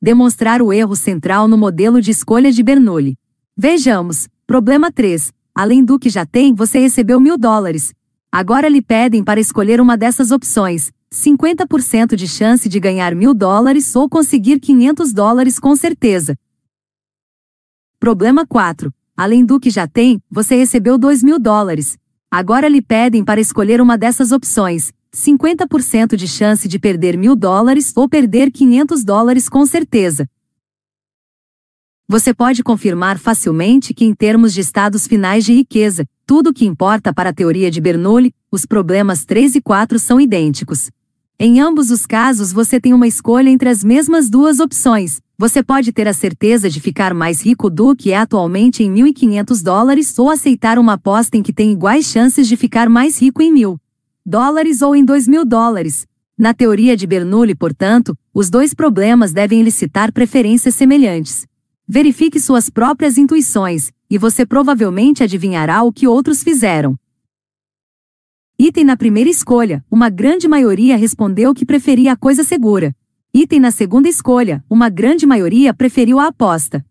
demonstrar 0.00 0.62
o 0.62 0.72
erro 0.72 0.96
central 0.96 1.46
no 1.46 1.58
modelo 1.58 2.00
de 2.00 2.10
escolha 2.10 2.50
de 2.50 2.62
Bernoulli. 2.62 3.18
Vejamos. 3.54 4.28
Problema 4.46 4.90
3. 4.90 5.30
Além 5.54 5.84
do 5.84 5.98
que 5.98 6.08
já 6.08 6.24
tem, 6.24 6.54
você 6.54 6.78
recebeu 6.78 7.20
mil 7.20 7.36
dólares. 7.36 7.92
Agora 8.32 8.66
lhe 8.66 8.80
pedem 8.80 9.22
para 9.22 9.38
escolher 9.38 9.78
uma 9.78 9.94
dessas 9.94 10.30
opções. 10.30 10.90
50% 11.12 12.16
de 12.16 12.26
chance 12.26 12.66
de 12.66 12.80
ganhar 12.80 13.14
mil 13.14 13.34
dólares 13.34 13.94
ou 13.94 14.08
conseguir 14.08 14.58
500 14.58 15.12
dólares 15.12 15.58
com 15.58 15.76
certeza. 15.76 16.34
Problema 18.00 18.46
4. 18.46 18.90
Além 19.18 19.44
do 19.44 19.58
que 19.58 19.68
já 19.68 19.84
tem, 19.84 20.22
você 20.30 20.54
recebeu 20.54 20.96
2 20.96 21.24
mil 21.24 21.40
dólares. 21.40 21.98
Agora 22.30 22.68
lhe 22.68 22.80
pedem 22.80 23.24
para 23.24 23.40
escolher 23.40 23.80
uma 23.80 23.98
dessas 23.98 24.30
opções: 24.30 24.92
50% 25.12 26.14
de 26.14 26.28
chance 26.28 26.68
de 26.68 26.78
perder 26.78 27.18
mil 27.18 27.34
dólares 27.34 27.92
ou 27.96 28.08
perder 28.08 28.52
500 28.52 29.02
dólares 29.02 29.48
com 29.48 29.66
certeza. 29.66 30.24
Você 32.06 32.32
pode 32.32 32.62
confirmar 32.62 33.18
facilmente 33.18 33.92
que, 33.92 34.04
em 34.04 34.14
termos 34.14 34.54
de 34.54 34.60
estados 34.60 35.08
finais 35.08 35.44
de 35.44 35.52
riqueza, 35.52 36.06
tudo 36.24 36.50
o 36.50 36.54
que 36.54 36.64
importa 36.64 37.12
para 37.12 37.30
a 37.30 37.34
teoria 37.34 37.72
de 37.72 37.80
Bernoulli, 37.80 38.32
os 38.52 38.64
problemas 38.64 39.24
3 39.24 39.56
e 39.56 39.60
4 39.60 39.98
são 39.98 40.20
idênticos. 40.20 40.92
Em 41.40 41.58
ambos 41.58 41.90
os 41.90 42.06
casos, 42.06 42.52
você 42.52 42.80
tem 42.80 42.94
uma 42.94 43.08
escolha 43.08 43.50
entre 43.50 43.68
as 43.68 43.82
mesmas 43.82 44.30
duas 44.30 44.60
opções, 44.60 45.20
você 45.40 45.62
pode 45.62 45.92
ter 45.92 46.08
a 46.08 46.12
certeza 46.12 46.68
de 46.68 46.80
ficar 46.80 47.14
mais 47.14 47.40
rico 47.40 47.70
do 47.70 47.94
que 47.94 48.10
é 48.10 48.16
atualmente 48.16 48.82
em 48.82 48.92
1.500 48.92 49.62
dólares 49.62 50.18
ou 50.18 50.28
aceitar 50.28 50.80
uma 50.80 50.94
aposta 50.94 51.36
em 51.36 51.42
que 51.44 51.52
tem 51.52 51.70
iguais 51.70 52.06
chances 52.06 52.48
de 52.48 52.56
ficar 52.56 52.88
mais 52.88 53.22
rico 53.22 53.40
em 53.40 53.54
1.000 53.54 53.78
dólares 54.26 54.82
ou 54.82 54.96
em 54.96 55.06
2.000 55.06 55.44
dólares. 55.44 56.06
Na 56.36 56.52
teoria 56.52 56.96
de 56.96 57.06
Bernoulli, 57.06 57.54
portanto, 57.54 58.18
os 58.34 58.50
dois 58.50 58.74
problemas 58.74 59.32
devem 59.32 59.60
elicitar 59.60 60.12
preferências 60.12 60.74
semelhantes. 60.74 61.46
Verifique 61.86 62.38
suas 62.38 62.68
próprias 62.68 63.16
intuições, 63.16 63.90
e 64.10 64.18
você 64.18 64.44
provavelmente 64.44 65.22
adivinhará 65.22 65.82
o 65.82 65.92
que 65.92 66.06
outros 66.06 66.42
fizeram. 66.42 66.98
Item 68.58 68.84
na 68.84 68.96
primeira 68.96 69.30
escolha, 69.30 69.84
uma 69.90 70.10
grande 70.10 70.46
maioria 70.46 70.96
respondeu 70.96 71.54
que 71.54 71.64
preferia 71.64 72.12
a 72.12 72.16
coisa 72.16 72.44
segura. 72.44 72.94
Item 73.40 73.60
na 73.60 73.70
segunda 73.70 74.08
escolha, 74.08 74.64
uma 74.68 74.88
grande 74.88 75.24
maioria 75.24 75.72
preferiu 75.72 76.18
a 76.18 76.26
aposta. 76.26 76.84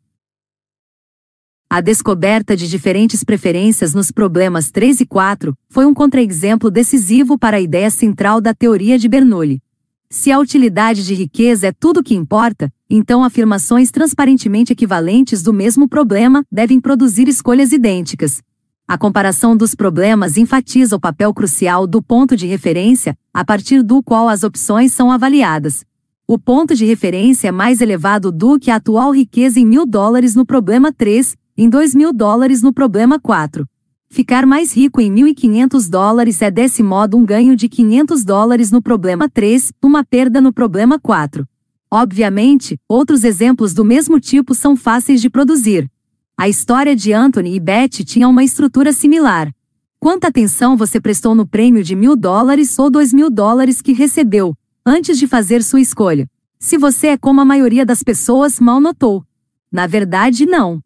A 1.69 1.81
descoberta 1.81 2.55
de 2.55 2.69
diferentes 2.69 3.21
preferências 3.21 3.93
nos 3.93 4.11
problemas 4.11 4.71
3 4.71 5.01
e 5.01 5.05
4 5.05 5.53
foi 5.67 5.85
um 5.85 5.93
contraexemplo 5.93 6.71
decisivo 6.71 7.37
para 7.37 7.57
a 7.57 7.59
ideia 7.59 7.89
central 7.91 8.39
da 8.39 8.53
teoria 8.53 8.97
de 8.97 9.09
Bernoulli. 9.09 9.61
Se 10.09 10.31
a 10.31 10.39
utilidade 10.39 11.05
de 11.05 11.13
riqueza 11.13 11.67
é 11.67 11.73
tudo 11.73 11.99
o 11.99 12.03
que 12.03 12.15
importa, 12.15 12.71
então 12.89 13.25
afirmações 13.25 13.91
transparentemente 13.91 14.71
equivalentes 14.71 15.43
do 15.43 15.51
mesmo 15.51 15.85
problema 15.85 16.45
devem 16.49 16.79
produzir 16.79 17.27
escolhas 17.27 17.73
idênticas. 17.73 18.41
A 18.87 18.97
comparação 18.97 19.57
dos 19.57 19.75
problemas 19.75 20.37
enfatiza 20.37 20.95
o 20.95 20.99
papel 21.01 21.33
crucial 21.33 21.85
do 21.85 22.01
ponto 22.01 22.37
de 22.37 22.47
referência, 22.47 23.17
a 23.33 23.43
partir 23.43 23.83
do 23.83 24.01
qual 24.01 24.29
as 24.29 24.43
opções 24.43 24.93
são 24.93 25.11
avaliadas. 25.11 25.85
O 26.29 26.37
ponto 26.37 26.75
de 26.75 26.83
referência 26.83 27.47
é 27.47 27.51
mais 27.53 27.79
elevado 27.79 28.33
do 28.33 28.59
que 28.59 28.69
a 28.69 28.75
atual 28.75 29.11
riqueza 29.11 29.61
em 29.61 29.65
mil 29.65 29.85
dólares 29.85 30.35
no 30.35 30.45
problema 30.45 30.91
3, 30.91 31.37
em 31.57 31.69
2 31.69 31.95
mil 31.95 32.11
dólares 32.11 32.61
no 32.61 32.73
problema 32.73 33.17
4. 33.17 33.65
Ficar 34.09 34.45
mais 34.45 34.75
rico 34.75 34.99
em 34.99 35.09
1.500 35.09 35.89
dólares 35.89 36.41
é 36.41 36.51
desse 36.51 36.83
modo 36.83 37.15
um 37.15 37.25
ganho 37.25 37.55
de 37.55 37.69
500 37.69 38.25
dólares 38.25 38.71
no 38.71 38.81
problema 38.81 39.29
3, 39.29 39.71
uma 39.81 40.03
perda 40.03 40.41
no 40.41 40.51
problema 40.51 40.99
4. 40.99 41.47
Obviamente, 41.89 42.77
outros 42.89 43.23
exemplos 43.23 43.73
do 43.73 43.85
mesmo 43.85 44.19
tipo 44.19 44.53
são 44.53 44.75
fáceis 44.75 45.21
de 45.21 45.29
produzir. 45.29 45.89
A 46.37 46.49
história 46.49 46.93
de 46.93 47.13
Anthony 47.13 47.55
e 47.55 47.59
Beth 47.61 48.03
tinha 48.05 48.27
uma 48.27 48.43
estrutura 48.43 48.91
similar. 48.91 49.49
Quanta 49.97 50.27
atenção 50.27 50.75
você 50.75 50.99
prestou 50.99 51.33
no 51.33 51.47
prêmio 51.47 51.81
de 51.81 51.95
mil 51.95 52.17
dólares 52.17 52.77
ou 52.77 52.89
dois 52.89 53.13
mil 53.13 53.29
dólares 53.29 53.81
que 53.81 53.93
recebeu, 53.93 54.53
antes 54.87 55.19
de 55.19 55.27
fazer 55.27 55.61
sua 55.61 55.81
escolha? 55.81 56.29
Se 56.57 56.77
você 56.77 57.07
é 57.07 57.17
como 57.17 57.41
a 57.41 57.45
maioria 57.45 57.85
das 57.85 58.01
pessoas, 58.01 58.57
mal 58.57 58.79
notou. 58.79 59.25
Na 59.69 59.85
verdade, 59.85 60.45
não. 60.45 60.81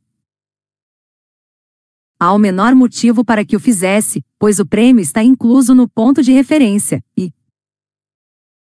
Há 2.20 2.34
o 2.34 2.40
menor 2.40 2.74
motivo 2.74 3.24
para 3.24 3.46
que 3.46 3.56
o 3.56 3.60
fizesse, 3.60 4.26
pois 4.40 4.60
o 4.60 4.66
prêmio 4.66 5.04
está 5.04 5.24
incluso 5.24 5.76
no 5.76 5.88
ponto 5.88 6.24
de 6.24 6.32
referência, 6.32 7.04
e 7.16 7.32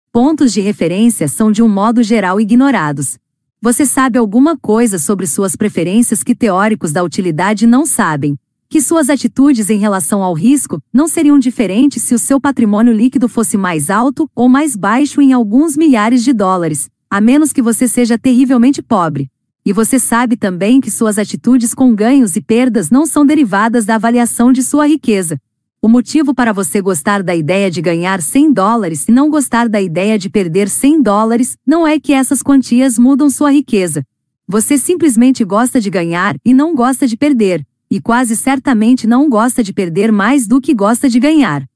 pontos 0.10 0.54
de 0.54 0.62
referência 0.62 1.28
são 1.28 1.52
de 1.52 1.62
um 1.62 1.68
modo 1.68 2.02
geral 2.02 2.40
ignorados. 2.40 3.20
Você 3.62 3.86
sabe 3.86 4.18
alguma 4.18 4.58
coisa 4.58 4.98
sobre 4.98 5.28
suas 5.28 5.56
preferências 5.56 6.24
que 6.24 6.34
teóricos 6.34 6.94
da 6.94 7.04
utilidade 7.04 7.68
não 7.68 7.86
sabem, 7.86 8.40
que 8.76 8.82
suas 8.82 9.10
atitudes 9.10 9.70
em 9.70 9.78
relação 9.78 10.22
ao 10.22 10.34
risco 10.34 10.82
não 10.92 11.08
seriam 11.08 11.40
diferentes 11.40 12.04
se 12.04 12.14
o 12.14 12.20
seu 12.20 12.42
patrimônio 12.42 12.92
líquido 12.92 13.30
fosse 13.30 13.56
mais 13.56 13.90
alto 13.90 14.30
ou 14.36 14.50
mais 14.50 14.76
baixo 14.76 15.22
em 15.22 15.32
alguns 15.32 15.78
milhares 15.78 16.26
de 16.26 16.34
dólares, 16.34 16.90
a 17.10 17.22
menos 17.22 17.54
que 17.54 17.62
você 17.62 17.88
seja 17.88 18.18
terrivelmente 18.18 18.84
pobre. 18.84 19.32
E 19.66 19.72
você 19.72 19.98
sabe 19.98 20.36
também 20.36 20.82
que 20.82 20.92
suas 20.92 21.18
atitudes 21.18 21.74
com 21.74 21.96
ganhos 21.96 22.36
e 22.36 22.42
perdas 22.42 22.90
não 22.90 23.06
são 23.06 23.26
derivadas 23.26 23.86
da 23.86 23.96
avaliação 23.96 24.52
de 24.52 24.62
sua 24.62 24.86
riqueza. 24.86 25.40
O 25.82 25.88
motivo 25.88 26.36
para 26.36 26.52
você 26.52 26.82
gostar 26.82 27.24
da 27.24 27.34
ideia 27.34 27.72
de 27.72 27.82
ganhar 27.82 28.22
100 28.22 28.52
dólares 28.52 29.08
e 29.08 29.12
não 29.14 29.30
gostar 29.30 29.70
da 29.70 29.82
ideia 29.82 30.20
de 30.20 30.30
perder 30.30 30.68
100 30.68 31.02
dólares 31.02 31.56
não 31.66 31.88
é 31.88 31.98
que 31.98 32.12
essas 32.12 32.44
quantias 32.44 33.00
mudam 33.00 33.30
sua 33.30 33.54
riqueza. 33.54 34.04
Você 34.46 34.78
simplesmente 34.78 35.46
gosta 35.46 35.80
de 35.80 35.90
ganhar 35.90 36.36
e 36.44 36.54
não 36.54 36.76
gosta 36.76 37.08
de 37.08 37.16
perder, 37.16 37.66
e 37.90 38.00
quase 38.00 38.36
certamente 38.36 39.08
não 39.08 39.30
gosta 39.30 39.64
de 39.64 39.74
perder 39.74 40.12
mais 40.12 40.48
do 40.48 40.60
que 40.60 40.74
gosta 40.74 41.10
de 41.10 41.20
ganhar. 41.20 41.68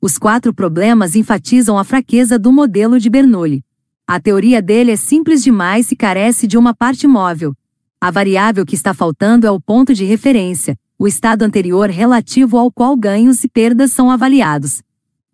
Os 0.00 0.18
quatro 0.18 0.54
problemas 0.54 1.16
enfatizam 1.16 1.78
a 1.78 1.84
fraqueza 1.84 2.38
do 2.38 2.52
modelo 2.52 3.00
de 3.00 3.10
Bernoulli. 3.10 3.64
A 4.06 4.20
teoria 4.20 4.62
dele 4.62 4.92
é 4.92 4.96
simples 4.96 5.42
demais 5.42 5.90
e 5.90 5.96
carece 5.96 6.46
de 6.46 6.56
uma 6.56 6.72
parte 6.74 7.06
móvel. 7.06 7.54
A 8.00 8.10
variável 8.10 8.64
que 8.64 8.74
está 8.74 8.94
faltando 8.94 9.46
é 9.46 9.50
o 9.50 9.60
ponto 9.60 9.92
de 9.92 10.04
referência, 10.04 10.78
o 10.98 11.08
estado 11.08 11.42
anterior 11.42 11.90
relativo 11.90 12.56
ao 12.56 12.70
qual 12.70 12.96
ganhos 12.96 13.42
e 13.42 13.48
perdas 13.48 13.90
são 13.90 14.10
avaliados. 14.10 14.82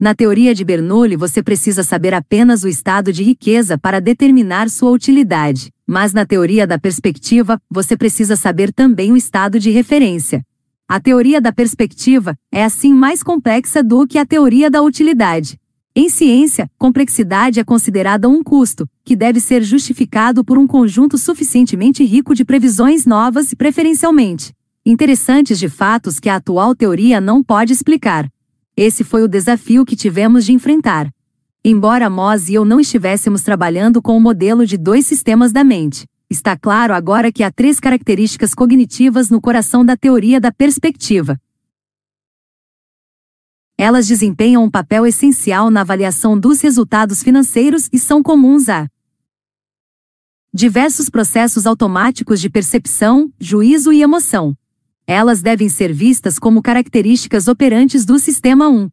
Na 0.02 0.16
teoria 0.16 0.52
de 0.52 0.64
Bernoulli, 0.64 1.14
você 1.14 1.44
precisa 1.44 1.84
saber 1.84 2.12
apenas 2.12 2.64
o 2.64 2.68
estado 2.68 3.12
de 3.12 3.22
riqueza 3.22 3.78
para 3.78 4.00
determinar 4.00 4.68
sua 4.68 4.90
utilidade, 4.90 5.70
mas 5.86 6.12
na 6.12 6.26
teoria 6.26 6.66
da 6.66 6.76
perspectiva, 6.76 7.62
você 7.70 7.96
precisa 7.96 8.34
saber 8.34 8.72
também 8.72 9.12
o 9.12 9.16
estado 9.16 9.60
de 9.60 9.70
referência. 9.70 10.44
A 10.88 10.98
teoria 10.98 11.40
da 11.40 11.52
perspectiva 11.52 12.36
é 12.50 12.64
assim 12.64 12.92
mais 12.92 13.22
complexa 13.22 13.80
do 13.80 14.04
que 14.04 14.18
a 14.18 14.26
teoria 14.26 14.68
da 14.68 14.82
utilidade. 14.82 15.56
Em 15.94 16.08
ciência, 16.08 16.68
complexidade 16.76 17.60
é 17.60 17.64
considerada 17.64 18.28
um 18.28 18.42
custo, 18.42 18.88
que 19.04 19.14
deve 19.14 19.38
ser 19.38 19.62
justificado 19.62 20.44
por 20.44 20.58
um 20.58 20.66
conjunto 20.66 21.16
suficientemente 21.16 22.02
rico 22.02 22.34
de 22.34 22.44
previsões 22.44 23.06
novas 23.06 23.52
e 23.52 23.54
preferencialmente 23.54 24.52
interessantes 24.84 25.60
de 25.60 25.68
fatos 25.68 26.18
que 26.18 26.28
a 26.28 26.34
atual 26.34 26.74
teoria 26.74 27.20
não 27.20 27.40
pode 27.40 27.72
explicar. 27.72 28.28
Esse 28.76 29.04
foi 29.04 29.22
o 29.22 29.28
desafio 29.28 29.84
que 29.84 29.94
tivemos 29.94 30.44
de 30.44 30.52
enfrentar. 30.52 31.12
Embora 31.64 32.08
Moz 32.08 32.48
e 32.48 32.54
eu 32.54 32.64
não 32.64 32.80
estivéssemos 32.80 33.42
trabalhando 33.42 34.00
com 34.00 34.16
o 34.16 34.20
modelo 34.20 34.66
de 34.66 34.78
dois 34.78 35.06
sistemas 35.06 35.52
da 35.52 35.62
mente, 35.62 36.06
está 36.28 36.56
claro 36.56 36.94
agora 36.94 37.30
que 37.30 37.42
há 37.42 37.52
três 37.52 37.78
características 37.78 38.54
cognitivas 38.54 39.28
no 39.28 39.40
coração 39.40 39.84
da 39.84 39.96
teoria 39.96 40.40
da 40.40 40.50
perspectiva. 40.50 41.38
Elas 43.76 44.06
desempenham 44.06 44.64
um 44.64 44.70
papel 44.70 45.06
essencial 45.06 45.70
na 45.70 45.82
avaliação 45.82 46.38
dos 46.38 46.60
resultados 46.60 47.22
financeiros 47.22 47.88
e 47.92 47.98
são 47.98 48.22
comuns 48.22 48.68
a 48.68 48.88
diversos 50.54 51.08
processos 51.08 51.66
automáticos 51.66 52.40
de 52.40 52.50
percepção, 52.50 53.32
juízo 53.38 53.92
e 53.92 54.02
emoção. 54.02 54.56
Elas 55.12 55.42
devem 55.42 55.68
ser 55.68 55.92
vistas 55.92 56.38
como 56.38 56.62
características 56.62 57.46
operantes 57.46 58.06
do 58.06 58.18
sistema 58.18 58.70
1. 58.70 58.88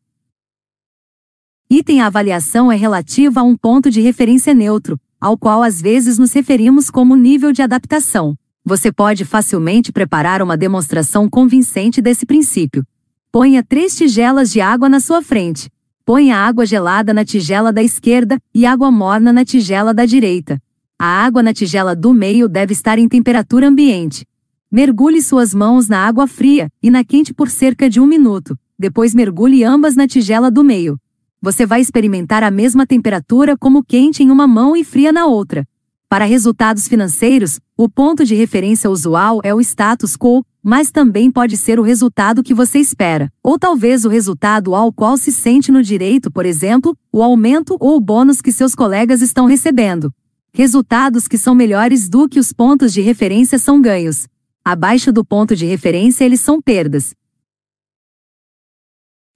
Item 1.70 2.02
A 2.02 2.08
avaliação 2.08 2.70
é 2.70 2.76
relativa 2.76 3.40
a 3.40 3.44
um 3.44 3.56
ponto 3.56 3.90
de 3.90 4.02
referência 4.02 4.54
neutro, 4.54 5.00
ao 5.18 5.38
qual 5.38 5.64
às 5.64 5.82
vezes 5.82 6.18
nos 6.18 6.34
referimos 6.34 6.90
como 6.90 7.16
nível 7.16 7.54
de 7.54 7.62
adaptação. 7.62 8.38
Você 8.66 8.92
pode 8.92 9.24
facilmente 9.24 9.94
preparar 9.94 10.42
uma 10.42 10.58
demonstração 10.58 11.30
convincente 11.30 12.02
desse 12.02 12.26
princípio. 12.26 12.86
Ponha 13.32 13.64
três 13.64 13.96
tigelas 13.96 14.52
de 14.52 14.60
água 14.60 14.90
na 14.90 15.00
sua 15.00 15.22
frente. 15.22 15.72
Ponha 16.04 16.36
água 16.36 16.66
gelada 16.66 17.14
na 17.14 17.24
tigela 17.24 17.72
da 17.72 17.82
esquerda 17.82 18.38
e 18.54 18.66
água 18.66 18.92
morna 18.92 19.32
na 19.32 19.46
tigela 19.46 19.94
da 19.94 20.06
direita. 20.06 20.62
A 21.00 21.06
água 21.06 21.42
na 21.42 21.54
tigela 21.54 21.96
do 21.96 22.14
meio 22.14 22.50
deve 22.50 22.74
estar 22.74 23.00
em 23.00 23.08
temperatura 23.08 23.70
ambiente. 23.70 24.28
Mergulhe 24.72 25.20
suas 25.20 25.52
mãos 25.52 25.88
na 25.88 26.06
água 26.06 26.28
fria 26.28 26.70
e 26.80 26.92
na 26.92 27.04
quente 27.04 27.34
por 27.34 27.50
cerca 27.50 27.90
de 27.90 28.00
um 28.00 28.06
minuto, 28.06 28.56
depois 28.78 29.16
mergulhe 29.16 29.64
ambas 29.64 29.96
na 29.96 30.08
tigela 30.08 30.52
do 30.52 30.64
meio. 30.64 30.96
Você 31.42 31.66
vai 31.66 31.82
experimentar 31.82 32.44
a 32.44 32.52
mesma 32.52 32.86
temperatura 32.86 33.58
como 33.58 33.84
quente 33.84 34.22
em 34.22 34.30
uma 34.30 34.46
mão 34.46 34.78
e 34.78 34.84
fria 34.84 35.12
na 35.12 35.26
outra. 35.26 35.68
Para 36.08 36.24
resultados 36.26 36.88
financeiros, 36.88 37.60
o 37.76 37.90
ponto 37.90 38.24
de 38.24 38.36
referência 38.36 38.92
usual 38.92 39.40
é 39.44 39.56
o 39.56 39.60
status 39.60 40.16
quo, 40.16 40.46
mas 40.62 40.92
também 40.92 41.32
pode 41.32 41.58
ser 41.58 41.80
o 41.80 41.84
resultado 41.84 42.44
que 42.44 42.54
você 42.54 42.78
espera, 42.78 43.32
ou 43.42 43.58
talvez 43.58 44.06
o 44.06 44.10
resultado 44.10 44.76
ao 44.76 44.94
qual 44.94 45.18
se 45.18 45.32
sente 45.32 45.72
no 45.72 45.82
direito, 45.82 46.30
por 46.30 46.46
exemplo, 46.46 46.96
o 47.12 47.24
aumento 47.24 47.76
ou 47.80 47.96
o 47.96 48.00
bônus 48.00 48.40
que 48.40 48.52
seus 48.52 48.76
colegas 48.76 49.24
estão 49.24 49.48
recebendo. 49.48 50.14
Resultados 50.54 51.28
que 51.28 51.40
são 51.40 51.56
melhores 51.56 52.08
do 52.08 52.30
que 52.30 52.40
os 52.40 52.54
pontos 52.54 52.94
de 52.94 53.02
referência 53.02 53.58
são 53.58 53.82
ganhos. 53.82 54.28
Abaixo 54.72 55.12
do 55.12 55.26
ponto 55.26 55.56
de 55.56 55.66
referência 55.66 56.24
eles 56.24 56.42
são 56.42 56.62
perdas. 56.62 57.16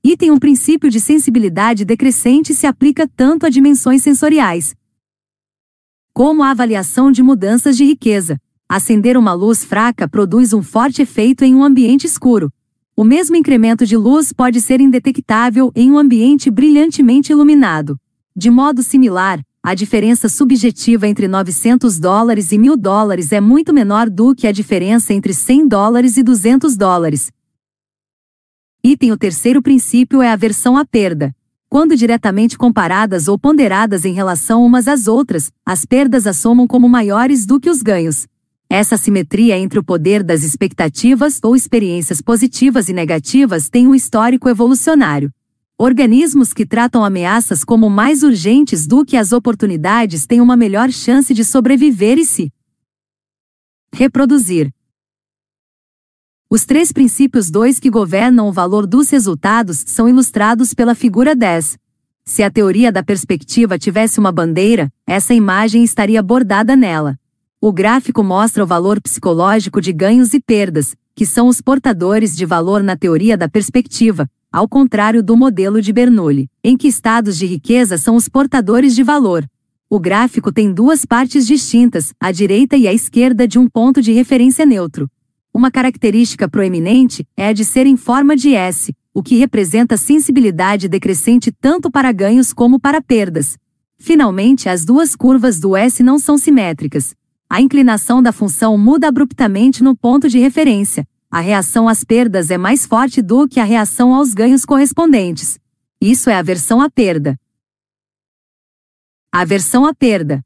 Item 0.03 0.29
um 0.29 0.37
princípio 0.37 0.91
de 0.91 0.99
sensibilidade 0.99 1.83
decrescente 1.83 2.53
se 2.53 2.67
aplica 2.67 3.07
tanto 3.07 3.47
a 3.47 3.49
dimensões 3.49 4.03
sensoriais 4.03 4.75
como 6.13 6.43
à 6.43 6.51
avaliação 6.51 7.11
de 7.11 7.23
mudanças 7.23 7.75
de 7.75 7.83
riqueza. 7.83 8.39
Acender 8.69 9.17
uma 9.17 9.33
luz 9.33 9.65
fraca 9.65 10.07
produz 10.07 10.53
um 10.53 10.61
forte 10.61 11.01
efeito 11.01 11.43
em 11.43 11.55
um 11.55 11.63
ambiente 11.63 12.05
escuro. 12.05 12.53
O 12.95 13.03
mesmo 13.03 13.35
incremento 13.35 13.87
de 13.87 13.97
luz 13.97 14.31
pode 14.31 14.61
ser 14.61 14.79
indetectável 14.79 15.71
em 15.75 15.89
um 15.89 15.97
ambiente 15.97 16.51
brilhantemente 16.51 17.31
iluminado. 17.31 17.99
De 18.35 18.51
modo 18.51 18.83
similar, 18.83 19.43
a 19.65 19.73
diferença 19.73 20.27
subjetiva 20.27 21.07
entre 21.07 21.25
900 21.25 21.97
dólares 21.97 22.51
e 22.51 22.57
1000 22.57 22.75
dólares 22.75 23.31
é 23.31 23.39
muito 23.39 23.73
menor 23.73 24.09
do 24.09 24.35
que 24.35 24.45
a 24.45 24.51
diferença 24.51 25.13
entre 25.13 25.33
100 25.33 25.69
dólares 25.69 26.17
e 26.17 26.23
200 26.23 26.75
dólares. 26.75 27.31
Item 28.83 29.13
o 29.13 29.17
terceiro 29.17 29.61
princípio 29.61 30.21
é 30.21 30.27
a 30.27 30.33
aversão 30.33 30.75
à 30.75 30.83
perda. 30.83 31.33
Quando 31.69 31.95
diretamente 31.95 32.57
comparadas 32.57 33.29
ou 33.29 33.39
ponderadas 33.39 34.03
em 34.03 34.13
relação 34.13 34.65
umas 34.65 34.85
às 34.85 35.07
outras, 35.07 35.49
as 35.65 35.85
perdas 35.85 36.27
assomam 36.27 36.67
como 36.67 36.89
maiores 36.89 37.45
do 37.45 37.57
que 37.57 37.69
os 37.69 37.81
ganhos. 37.81 38.27
Essa 38.69 38.97
simetria 38.97 39.57
entre 39.57 39.79
o 39.79 39.83
poder 39.83 40.23
das 40.23 40.43
expectativas 40.43 41.39
ou 41.41 41.55
experiências 41.55 42.19
positivas 42.19 42.89
e 42.89 42.93
negativas 42.93 43.69
tem 43.69 43.87
um 43.87 43.95
histórico 43.95 44.49
evolucionário. 44.49 45.31
Organismos 45.77 46.53
que 46.53 46.65
tratam 46.65 47.03
ameaças 47.03 47.63
como 47.63 47.89
mais 47.89 48.21
urgentes 48.21 48.85
do 48.85 49.03
que 49.03 49.17
as 49.17 49.31
oportunidades 49.31 50.27
têm 50.27 50.39
uma 50.39 50.55
melhor 50.55 50.91
chance 50.91 51.33
de 51.33 51.43
sobreviver 51.43 52.19
e 52.19 52.25
se 52.25 52.53
reproduzir. 53.91 54.71
Os 56.47 56.65
três 56.65 56.91
princípios 56.91 57.49
2 57.49 57.79
que 57.79 57.89
governam 57.89 58.47
o 58.47 58.51
valor 58.51 58.85
dos 58.85 59.09
resultados 59.09 59.83
são 59.87 60.07
ilustrados 60.07 60.73
pela 60.75 60.93
figura 60.93 61.35
10. 61.35 61.79
Se 62.23 62.43
a 62.43 62.51
teoria 62.51 62.91
da 62.91 63.01
perspectiva 63.01 63.77
tivesse 63.77 64.19
uma 64.19 64.31
bandeira, 64.31 64.93
essa 65.07 65.33
imagem 65.33 65.83
estaria 65.83 66.21
bordada 66.21 66.75
nela. 66.75 67.17
O 67.59 67.73
gráfico 67.73 68.23
mostra 68.23 68.63
o 68.63 68.67
valor 68.67 69.01
psicológico 69.01 69.81
de 69.81 69.91
ganhos 69.91 70.33
e 70.35 70.39
perdas, 70.39 70.95
que 71.15 71.25
são 71.25 71.47
os 71.47 71.59
portadores 71.59 72.35
de 72.35 72.45
valor 72.45 72.83
na 72.83 72.95
teoria 72.95 73.35
da 73.35 73.49
perspectiva, 73.49 74.29
ao 74.53 74.67
contrário 74.67 75.23
do 75.23 75.35
modelo 75.35 75.81
de 75.81 75.91
Bernoulli, 75.91 76.47
em 76.63 76.77
que 76.77 76.87
estados 76.87 77.39
de 77.39 77.47
riqueza 77.47 77.97
são 77.97 78.15
os 78.15 78.29
portadores 78.29 78.93
de 78.93 79.01
valor. 79.01 79.49
O 79.89 79.99
gráfico 79.99 80.51
tem 80.51 80.71
duas 80.71 81.05
partes 81.05 81.47
distintas, 81.47 82.13
a 82.19 82.31
direita 82.31 82.77
e 82.77 82.87
a 82.87 82.93
esquerda 82.93 83.47
de 83.47 83.57
um 83.57 83.67
ponto 83.67 83.99
de 83.99 84.11
referência 84.11 84.63
neutro. 84.63 85.09
Uma 85.51 85.71
característica 85.71 86.47
proeminente 86.47 87.27
é 87.35 87.47
a 87.47 87.53
de 87.53 87.65
ser 87.65 87.87
em 87.87 87.97
forma 87.97 88.35
de 88.35 88.53
S, 88.53 88.93
o 89.11 89.23
que 89.23 89.35
representa 89.37 89.97
sensibilidade 89.97 90.87
decrescente 90.87 91.51
tanto 91.51 91.89
para 91.89 92.11
ganhos 92.11 92.53
como 92.53 92.79
para 92.79 93.01
perdas. 93.01 93.57
Finalmente, 93.97 94.69
as 94.69 94.85
duas 94.85 95.15
curvas 95.15 95.59
do 95.59 95.75
S 95.75 96.03
não 96.03 96.19
são 96.19 96.37
simétricas. 96.37 97.15
A 97.49 97.59
inclinação 97.59 98.21
da 98.21 98.31
função 98.31 98.77
muda 98.77 99.07
abruptamente 99.07 99.83
no 99.83 99.95
ponto 99.95 100.29
de 100.29 100.37
referência. 100.37 101.07
A 101.33 101.39
reação 101.39 101.89
às 101.89 102.03
perdas 102.03 102.51
é 102.51 102.59
mais 102.59 102.85
forte 102.85 103.19
do 103.19 103.47
que 103.47 103.59
a 103.59 103.63
reação 103.63 104.13
aos 104.13 104.35
ganhos 104.35 104.63
correspondentes. 104.65 105.57
Isso 105.99 106.29
é 106.29 106.35
aversão 106.35 106.79
à 106.79 106.91
perda. 106.91 107.39
Aversão 109.31 109.83
à 109.83 109.95
perda. 109.95 110.45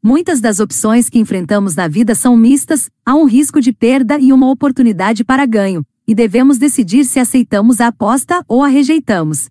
Muitas 0.00 0.40
das 0.40 0.60
opções 0.60 1.08
que 1.08 1.18
enfrentamos 1.18 1.74
na 1.74 1.88
vida 1.88 2.14
são 2.14 2.36
mistas, 2.36 2.88
há 3.04 3.16
um 3.16 3.24
risco 3.24 3.60
de 3.60 3.72
perda 3.72 4.20
e 4.20 4.32
uma 4.32 4.48
oportunidade 4.48 5.24
para 5.24 5.44
ganho, 5.44 5.84
e 6.06 6.14
devemos 6.14 6.56
decidir 6.56 7.04
se 7.04 7.18
aceitamos 7.18 7.80
a 7.80 7.88
aposta 7.88 8.44
ou 8.46 8.62
a 8.62 8.68
rejeitamos. 8.68 9.50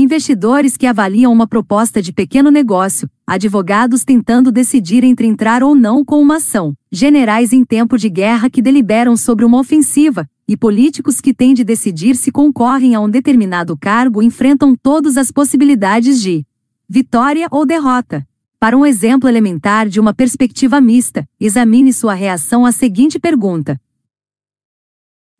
Investidores 0.00 0.76
que 0.76 0.86
avaliam 0.86 1.32
uma 1.32 1.44
proposta 1.44 2.00
de 2.00 2.12
pequeno 2.12 2.52
negócio, 2.52 3.10
advogados 3.26 4.04
tentando 4.04 4.52
decidir 4.52 5.02
entre 5.02 5.26
entrar 5.26 5.60
ou 5.60 5.74
não 5.74 6.04
com 6.04 6.22
uma 6.22 6.36
ação, 6.36 6.72
generais 6.88 7.52
em 7.52 7.64
tempo 7.64 7.98
de 7.98 8.08
guerra 8.08 8.48
que 8.48 8.62
deliberam 8.62 9.16
sobre 9.16 9.44
uma 9.44 9.58
ofensiva, 9.58 10.30
e 10.46 10.56
políticos 10.56 11.20
que 11.20 11.34
têm 11.34 11.52
de 11.52 11.64
decidir 11.64 12.14
se 12.14 12.30
concorrem 12.30 12.94
a 12.94 13.00
um 13.00 13.10
determinado 13.10 13.76
cargo 13.76 14.22
enfrentam 14.22 14.76
todas 14.80 15.16
as 15.16 15.32
possibilidades 15.32 16.22
de 16.22 16.46
vitória 16.88 17.48
ou 17.50 17.66
derrota. 17.66 18.24
Para 18.60 18.76
um 18.76 18.86
exemplo 18.86 19.28
elementar 19.28 19.88
de 19.88 19.98
uma 19.98 20.14
perspectiva 20.14 20.80
mista, 20.80 21.28
examine 21.40 21.92
sua 21.92 22.14
reação 22.14 22.64
à 22.64 22.70
seguinte 22.70 23.18
pergunta: 23.18 23.80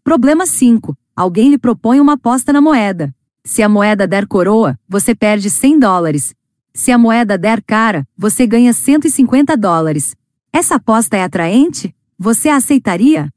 Problema 0.03 0.47
5. 0.47 0.99
Alguém 1.15 1.49
lhe 1.49 1.59
propõe 1.59 2.01
uma 2.01 2.15
aposta 2.15 2.53
na 2.53 2.61
moeda. 2.61 3.15
Se 3.51 3.63
a 3.63 3.69
moeda 3.69 4.07
der 4.07 4.27
coroa, 4.27 4.79
você 4.87 5.15
perde 5.15 5.49
100 5.49 5.79
dólares. 5.79 6.35
Se 6.75 6.93
a 6.93 6.99
moeda 6.99 7.39
der 7.39 7.63
cara, 7.63 8.07
você 8.15 8.47
ganha 8.47 8.75
150 8.75 9.57
dólares. 9.57 10.15
Essa 10.53 10.75
aposta 10.75 11.17
é 11.17 11.25
atraente? 11.25 11.95
Você 12.19 12.51
a 12.51 12.57
aceitaria? 12.57 13.31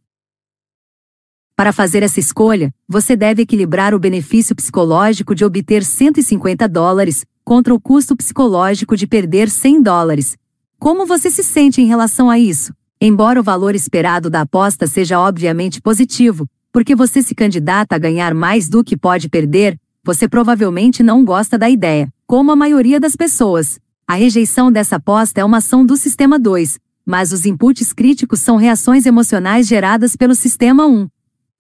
Para 1.56 1.72
fazer 1.72 2.04
essa 2.04 2.20
escolha, 2.20 2.74
você 2.90 3.16
deve 3.16 3.44
equilibrar 3.44 3.96
o 3.96 4.00
benefício 4.00 4.54
psicológico 4.54 5.34
de 5.34 5.46
obter 5.46 5.82
150 5.82 6.68
dólares 6.68 7.26
contra 7.42 7.74
o 7.74 7.80
custo 7.80 8.14
psicológico 8.14 8.98
de 8.98 9.08
perder 9.08 9.50
100 9.50 9.82
dólares. 9.82 10.36
Como 10.78 11.06
você 11.06 11.30
se 11.30 11.42
sente 11.42 11.82
em 11.82 11.86
relação 11.86 12.30
a 12.30 12.38
isso? 12.38 12.74
Embora 13.00 13.40
o 13.40 13.44
valor 13.44 13.76
esperado 13.76 14.30
da 14.30 14.42
aposta 14.42 14.88
seja 14.88 15.22
obviamente 15.22 15.82
positivo, 15.82 16.50
porque 16.70 16.98
você 16.98 17.24
se 17.24 17.34
candidata 17.34 17.96
a 17.96 17.98
ganhar 17.98 18.34
mais 18.34 18.68
do 18.68 18.84
que 18.84 18.98
pode 18.98 19.30
perder, 19.30 19.80
você 20.04 20.28
provavelmente 20.28 21.04
não 21.04 21.24
gosta 21.24 21.58
da 21.58 21.70
ideia, 21.70 22.12
como 22.26 22.52
a 22.52 22.56
maioria 22.56 23.00
das 23.00 23.16
pessoas. 23.16 23.80
A 24.08 24.16
rejeição 24.16 24.72
dessa 24.72 24.96
aposta 24.96 25.42
é 25.42 25.46
uma 25.46 25.58
ação 25.58 25.86
do 25.86 25.96
sistema 25.96 26.40
2, 26.40 26.80
mas 27.06 27.32
os 27.32 27.46
inputs 27.46 27.94
críticos 27.94 28.40
são 28.40 28.58
reações 28.58 29.06
emocionais 29.06 29.68
geradas 29.68 30.16
pelo 30.16 30.36
sistema 30.36 30.86
1. 30.86 31.08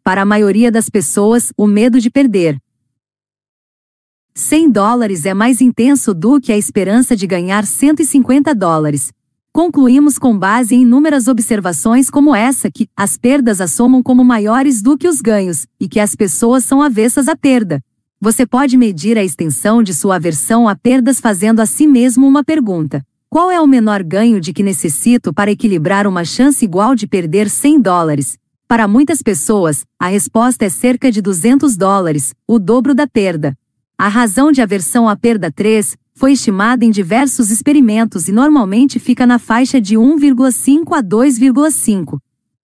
Para 0.03 0.23
a 0.23 0.25
maioria 0.25 0.71
das 0.71 0.89
pessoas, 0.89 1.53
o 1.55 1.67
medo 1.67 1.99
de 1.99 2.09
perder. 2.09 2.57
100 4.33 4.71
dólares 4.71 5.25
é 5.25 5.33
mais 5.33 5.61
intenso 5.61 6.13
do 6.13 6.39
que 6.39 6.51
a 6.51 6.57
esperança 6.57 7.15
de 7.15 7.27
ganhar 7.27 7.65
150 7.65 8.55
dólares, 8.55 9.13
Concluímos 9.53 10.17
com 10.17 10.37
base 10.37 10.75
em 10.75 10.83
inúmeras 10.83 11.27
observações 11.27 12.09
como 12.09 12.33
essa 12.33 12.71
que 12.71 12.87
as 12.95 13.17
perdas 13.17 13.59
assomam 13.59 14.01
como 14.01 14.23
maiores 14.23 14.81
do 14.81 14.97
que 14.97 15.09
os 15.09 15.19
ganhos 15.19 15.67
e 15.77 15.89
que 15.89 15.99
as 15.99 16.15
pessoas 16.15 16.63
são 16.63 16.81
avessas 16.81 17.27
à 17.27 17.35
perda. 17.35 17.83
Você 18.23 18.45
pode 18.45 18.77
medir 18.77 19.17
a 19.17 19.23
extensão 19.23 19.81
de 19.81 19.95
sua 19.95 20.17
aversão 20.17 20.69
a 20.69 20.75
perdas 20.75 21.19
fazendo 21.19 21.59
a 21.59 21.65
si 21.65 21.87
mesmo 21.87 22.27
uma 22.27 22.43
pergunta: 22.43 23.03
qual 23.27 23.49
é 23.49 23.59
o 23.59 23.65
menor 23.65 24.03
ganho 24.03 24.39
de 24.39 24.53
que 24.53 24.61
necessito 24.61 25.33
para 25.33 25.49
equilibrar 25.49 26.05
uma 26.05 26.23
chance 26.23 26.63
igual 26.63 26.93
de 26.93 27.07
perder 27.07 27.49
100 27.49 27.81
dólares? 27.81 28.37
Para 28.67 28.87
muitas 28.87 29.23
pessoas, 29.23 29.87
a 29.99 30.05
resposta 30.05 30.65
é 30.65 30.69
cerca 30.69 31.11
de 31.11 31.19
200 31.19 31.75
dólares, 31.75 32.35
o 32.47 32.59
dobro 32.59 32.93
da 32.93 33.07
perda. 33.07 33.57
A 33.97 34.07
razão 34.07 34.51
de 34.51 34.61
aversão 34.61 35.09
à 35.09 35.15
perda 35.15 35.51
3 35.51 35.97
foi 36.13 36.33
estimada 36.33 36.85
em 36.85 36.91
diversos 36.91 37.49
experimentos 37.49 38.27
e 38.27 38.31
normalmente 38.31 38.99
fica 38.99 39.25
na 39.25 39.39
faixa 39.39 39.81
de 39.81 39.95
1,5 39.95 40.95
a 40.95 41.01
2,5. 41.01 42.19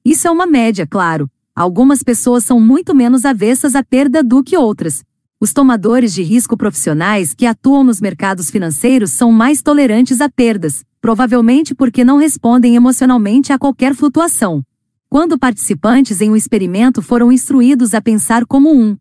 Isso 0.06 0.28
é 0.28 0.32
uma 0.32 0.46
média, 0.46 0.86
claro. 0.86 1.28
Algumas 1.56 2.04
pessoas 2.04 2.46
são 2.46 2.60
muito 2.60 2.94
menos 2.94 3.26
avessas 3.26 3.74
à 3.74 3.84
perda 3.84 4.24
do 4.24 4.44
que 4.44 4.56
outras. 4.56 5.04
Os 5.40 5.54
tomadores 5.54 6.16
de 6.16 6.24
risco 6.24 6.58
profissionais 6.58 7.36
que 7.36 7.46
atuam 7.46 7.84
nos 7.84 8.02
mercados 8.02 8.50
financeiros 8.50 9.12
são 9.12 9.32
mais 9.32 9.62
tolerantes 9.62 10.20
a 10.20 10.28
perdas, 10.28 10.84
provavelmente 11.00 11.76
porque 11.76 12.04
não 12.04 12.18
respondem 12.18 12.76
emocionalmente 12.76 13.54
a 13.54 13.60
qualquer 13.60 13.94
flutuação. 13.94 14.64
Quando 15.08 15.38
participantes 15.38 16.22
em 16.22 16.32
um 16.32 16.36
experimento 16.36 17.04
foram 17.04 17.32
instruídos 17.32 17.94
a 17.94 18.02
pensar 18.02 18.48
como 18.48 18.74
um 18.74 18.98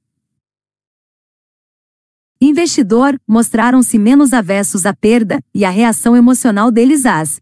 investidor, 2.39 3.19
mostraram-se 3.27 3.99
menos 3.99 4.35
avessos 4.35 4.85
à 4.85 4.93
perda 4.93 5.43
e 5.55 5.65
à 5.65 5.71
reação 5.71 6.15
emocional 6.15 6.71
deles 6.71 7.07
às 7.07 7.41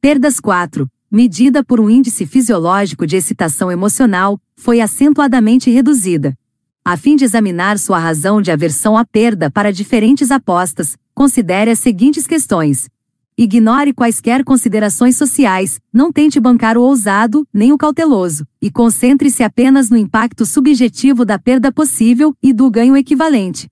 perdas 0.00 0.38
4, 0.38 0.88
medida 1.10 1.64
por 1.64 1.80
um 1.80 1.90
índice 1.90 2.26
fisiológico 2.26 3.04
de 3.08 3.16
excitação 3.16 3.72
emocional, 3.72 4.40
foi 4.54 4.80
acentuadamente 4.80 5.68
reduzida. 5.68 6.38
A 6.86 6.98
fim 6.98 7.16
de 7.16 7.24
examinar 7.24 7.78
sua 7.78 7.98
razão 7.98 8.42
de 8.42 8.50
aversão 8.50 8.94
à 8.94 9.06
perda 9.06 9.50
para 9.50 9.72
diferentes 9.72 10.30
apostas, 10.30 10.98
considere 11.14 11.70
as 11.70 11.78
seguintes 11.78 12.26
questões. 12.26 12.90
Ignore 13.38 13.94
quaisquer 13.94 14.44
considerações 14.44 15.16
sociais, 15.16 15.80
não 15.90 16.12
tente 16.12 16.38
bancar 16.38 16.76
o 16.76 16.82
ousado, 16.82 17.48
nem 17.50 17.72
o 17.72 17.78
cauteloso, 17.78 18.46
e 18.60 18.70
concentre-se 18.70 19.42
apenas 19.42 19.88
no 19.88 19.96
impacto 19.96 20.44
subjetivo 20.44 21.24
da 21.24 21.38
perda 21.38 21.72
possível 21.72 22.36
e 22.42 22.52
do 22.52 22.70
ganho 22.70 22.94
equivalente. 22.98 23.66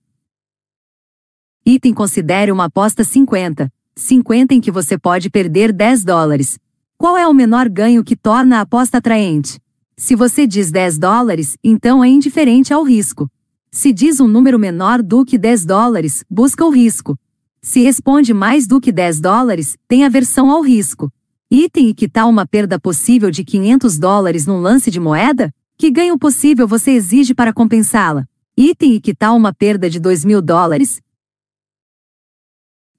Item 1.63 1.93
considere 1.93 2.51
uma 2.51 2.65
aposta 2.65 3.03
50. 3.03 3.71
50 3.95 4.55
em 4.55 4.59
que 4.59 4.71
você 4.71 4.97
pode 4.97 5.29
perder 5.29 5.71
10 5.71 6.03
dólares. 6.03 6.57
Qual 6.97 7.15
é 7.15 7.27
o 7.27 7.33
menor 7.33 7.69
ganho 7.69 8.03
que 8.03 8.15
torna 8.15 8.57
a 8.57 8.61
aposta 8.61 8.97
atraente? 8.97 9.61
Se 10.03 10.17
você 10.17 10.45
diz 10.45 10.69
10 10.69 10.97
dólares, 10.97 11.57
então 11.63 12.03
é 12.03 12.09
indiferente 12.09 12.73
ao 12.73 12.83
risco. 12.83 13.31
Se 13.71 13.93
diz 13.93 14.19
um 14.19 14.27
número 14.27 14.59
menor 14.59 15.01
do 15.01 15.23
que 15.23 15.37
10 15.37 15.65
dólares, 15.65 16.25
busca 16.29 16.65
o 16.65 16.69
risco. 16.69 17.17
Se 17.61 17.81
responde 17.83 18.33
mais 18.33 18.67
do 18.67 18.81
que 18.81 18.91
10 18.91 19.21
dólares, 19.21 19.77
tem 19.87 20.03
aversão 20.03 20.51
ao 20.51 20.61
risco. 20.61 21.09
Item 21.49 21.87
e 21.87 21.93
que 21.93 22.09
tal 22.09 22.29
uma 22.29 22.45
perda 22.45 22.77
possível 22.77 23.31
de 23.31 23.45
500 23.45 23.97
dólares 23.97 24.45
num 24.45 24.59
lance 24.59 24.91
de 24.91 24.99
moeda? 24.99 25.53
Que 25.77 25.89
ganho 25.89 26.19
possível 26.19 26.67
você 26.67 26.91
exige 26.91 27.33
para 27.33 27.53
compensá-la? 27.53 28.27
Item 28.57 28.95
e 28.95 28.99
que 28.99 29.15
tal 29.15 29.37
uma 29.37 29.53
perda 29.53 29.89
de 29.89 30.01
2 30.01 30.25
mil 30.25 30.41
dólares? 30.41 30.99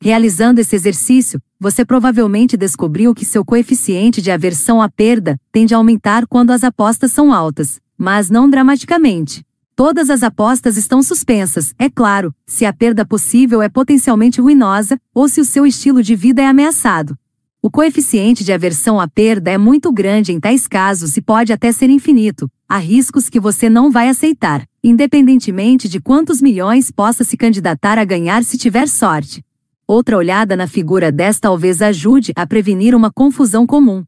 Realizando 0.00 0.58
esse 0.58 0.74
exercício, 0.74 1.38
você 1.64 1.82
provavelmente 1.82 2.58
descobriu 2.58 3.14
que 3.14 3.24
seu 3.24 3.42
coeficiente 3.42 4.20
de 4.20 4.30
aversão 4.30 4.82
à 4.82 4.88
perda 4.90 5.40
tende 5.50 5.72
a 5.72 5.78
aumentar 5.78 6.26
quando 6.26 6.50
as 6.50 6.62
apostas 6.62 7.10
são 7.10 7.32
altas, 7.32 7.80
mas 7.96 8.28
não 8.28 8.50
dramaticamente. 8.50 9.42
Todas 9.74 10.10
as 10.10 10.22
apostas 10.22 10.76
estão 10.76 11.02
suspensas, 11.02 11.74
é 11.78 11.88
claro, 11.88 12.34
se 12.46 12.66
a 12.66 12.72
perda 12.74 13.02
possível 13.06 13.62
é 13.62 13.70
potencialmente 13.70 14.42
ruinosa 14.42 14.98
ou 15.14 15.26
se 15.26 15.40
o 15.40 15.44
seu 15.44 15.64
estilo 15.64 16.02
de 16.02 16.14
vida 16.14 16.42
é 16.42 16.46
ameaçado. 16.46 17.16
O 17.62 17.70
coeficiente 17.70 18.44
de 18.44 18.52
aversão 18.52 19.00
à 19.00 19.08
perda 19.08 19.50
é 19.50 19.56
muito 19.56 19.90
grande 19.90 20.32
em 20.32 20.38
tais 20.38 20.68
casos 20.68 21.16
e 21.16 21.22
pode 21.22 21.50
até 21.50 21.72
ser 21.72 21.88
infinito. 21.88 22.46
Há 22.68 22.76
riscos 22.76 23.30
que 23.30 23.40
você 23.40 23.70
não 23.70 23.90
vai 23.90 24.10
aceitar, 24.10 24.66
independentemente 24.82 25.88
de 25.88 25.98
quantos 25.98 26.42
milhões 26.42 26.90
possa 26.90 27.24
se 27.24 27.38
candidatar 27.38 27.98
a 27.98 28.04
ganhar 28.04 28.44
se 28.44 28.58
tiver 28.58 28.86
sorte. 28.86 29.42
Outra 29.86 30.16
olhada 30.16 30.56
na 30.56 30.66
figura 30.66 31.12
10 31.12 31.40
talvez 31.40 31.82
ajude 31.82 32.32
a 32.34 32.46
prevenir 32.46 32.94
uma 32.94 33.12
confusão 33.12 33.66
comum. 33.66 34.02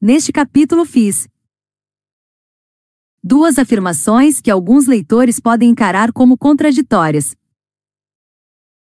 Neste 0.00 0.32
capítulo 0.32 0.86
fiz, 0.86 1.28
duas 3.22 3.58
afirmações 3.58 4.40
que 4.40 4.50
alguns 4.50 4.86
leitores 4.86 5.38
podem 5.38 5.68
encarar 5.68 6.12
como 6.12 6.38
contraditórias. 6.38 7.36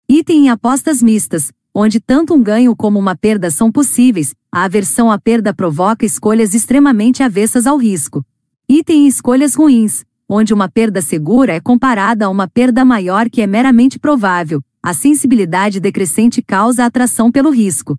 Item 0.07 0.47
em 0.47 0.51
apostas 0.51 1.03
mistas, 1.03 1.51
onde 1.73 1.99
tanto 1.99 2.35
um 2.35 2.43
ganho 2.43 2.77
como 2.77 2.99
uma 2.99 3.17
perda 3.17 3.51
são 3.51 3.73
possíveis, 3.73 4.35
a 4.53 4.65
aversão 4.65 5.11
à 5.11 5.19
perda 5.19 5.55
provoca 5.55 6.05
escolhas 6.05 6.53
extremamente 6.53 7.23
avessas 7.23 7.67
ao 7.67 7.79
risco. 7.79 8.23
Item 8.69 9.05
em 9.05 9.07
escolhas 9.07 9.55
ruins, 9.55 10.05
onde 10.29 10.53
uma 10.53 10.69
perda 10.69 11.01
segura 11.01 11.55
é 11.55 11.61
comparada 11.61 12.27
a 12.27 12.29
uma 12.29 12.47
perda 12.47 12.85
maior 12.85 13.31
que 13.31 13.41
é 13.41 13.47
meramente 13.47 13.99
provável, 13.99 14.63
a 14.85 14.93
sensibilidade 14.93 15.81
decrescente 15.81 16.43
causa 16.43 16.85
atração 16.85 17.33
pelo 17.33 17.49
risco. 17.49 17.99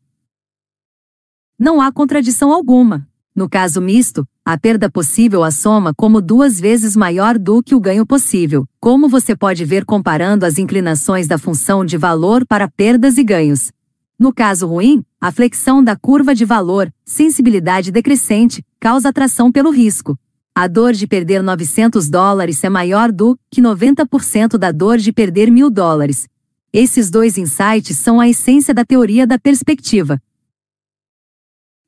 Não 1.58 1.82
há 1.82 1.92
contradição 1.92 2.54
alguma. 2.54 3.08
No 3.36 3.50
caso 3.50 3.82
misto, 3.82 4.24
a 4.46 4.56
perda 4.56 4.88
possível 4.88 5.44
assoma 5.44 5.96
como 5.96 6.22
duas 6.22 6.60
vezes 6.60 6.96
maior 6.96 7.40
do 7.40 7.64
que 7.64 7.74
o 7.74 7.80
ganho 7.80 8.06
possível, 8.06 8.68
como 8.80 9.10
você 9.10 9.36
pode 9.36 9.66
ver 9.66 9.84
comparando 9.84 10.46
as 10.46 10.60
inclinações 10.60 11.28
da 11.28 11.40
função 11.40 11.84
de 11.84 11.98
valor 11.98 12.46
para 12.46 12.70
perdas 12.70 13.18
e 13.18 13.24
ganhos. 13.24 13.72
No 14.18 14.32
caso 14.32 14.68
ruim, 14.68 15.04
a 15.20 15.32
flexão 15.32 15.84
da 15.84 15.96
curva 15.96 16.36
de 16.36 16.46
valor, 16.46 16.94
sensibilidade 17.04 17.92
decrescente, 17.92 18.64
causa 18.80 19.10
atração 19.10 19.52
pelo 19.52 19.72
risco. 19.72 20.16
A 20.54 20.68
dor 20.68 20.94
de 20.94 21.08
perder 21.08 21.42
900 21.42 22.08
dólares 22.08 22.64
é 22.64 22.70
maior 22.70 23.12
do 23.12 23.36
que 23.50 23.60
90% 23.60 24.56
da 24.56 24.72
dor 24.72 25.00
de 25.00 25.12
perder 25.12 25.50
mil 25.50 25.72
dólares. 25.72 26.28
Esses 26.78 27.10
dois 27.10 27.38
insights 27.38 27.98
são 27.98 28.20
a 28.20 28.28
essência 28.28 28.74
da 28.74 28.84
teoria 28.84 29.26
da 29.26 29.40
perspectiva. 29.40 30.22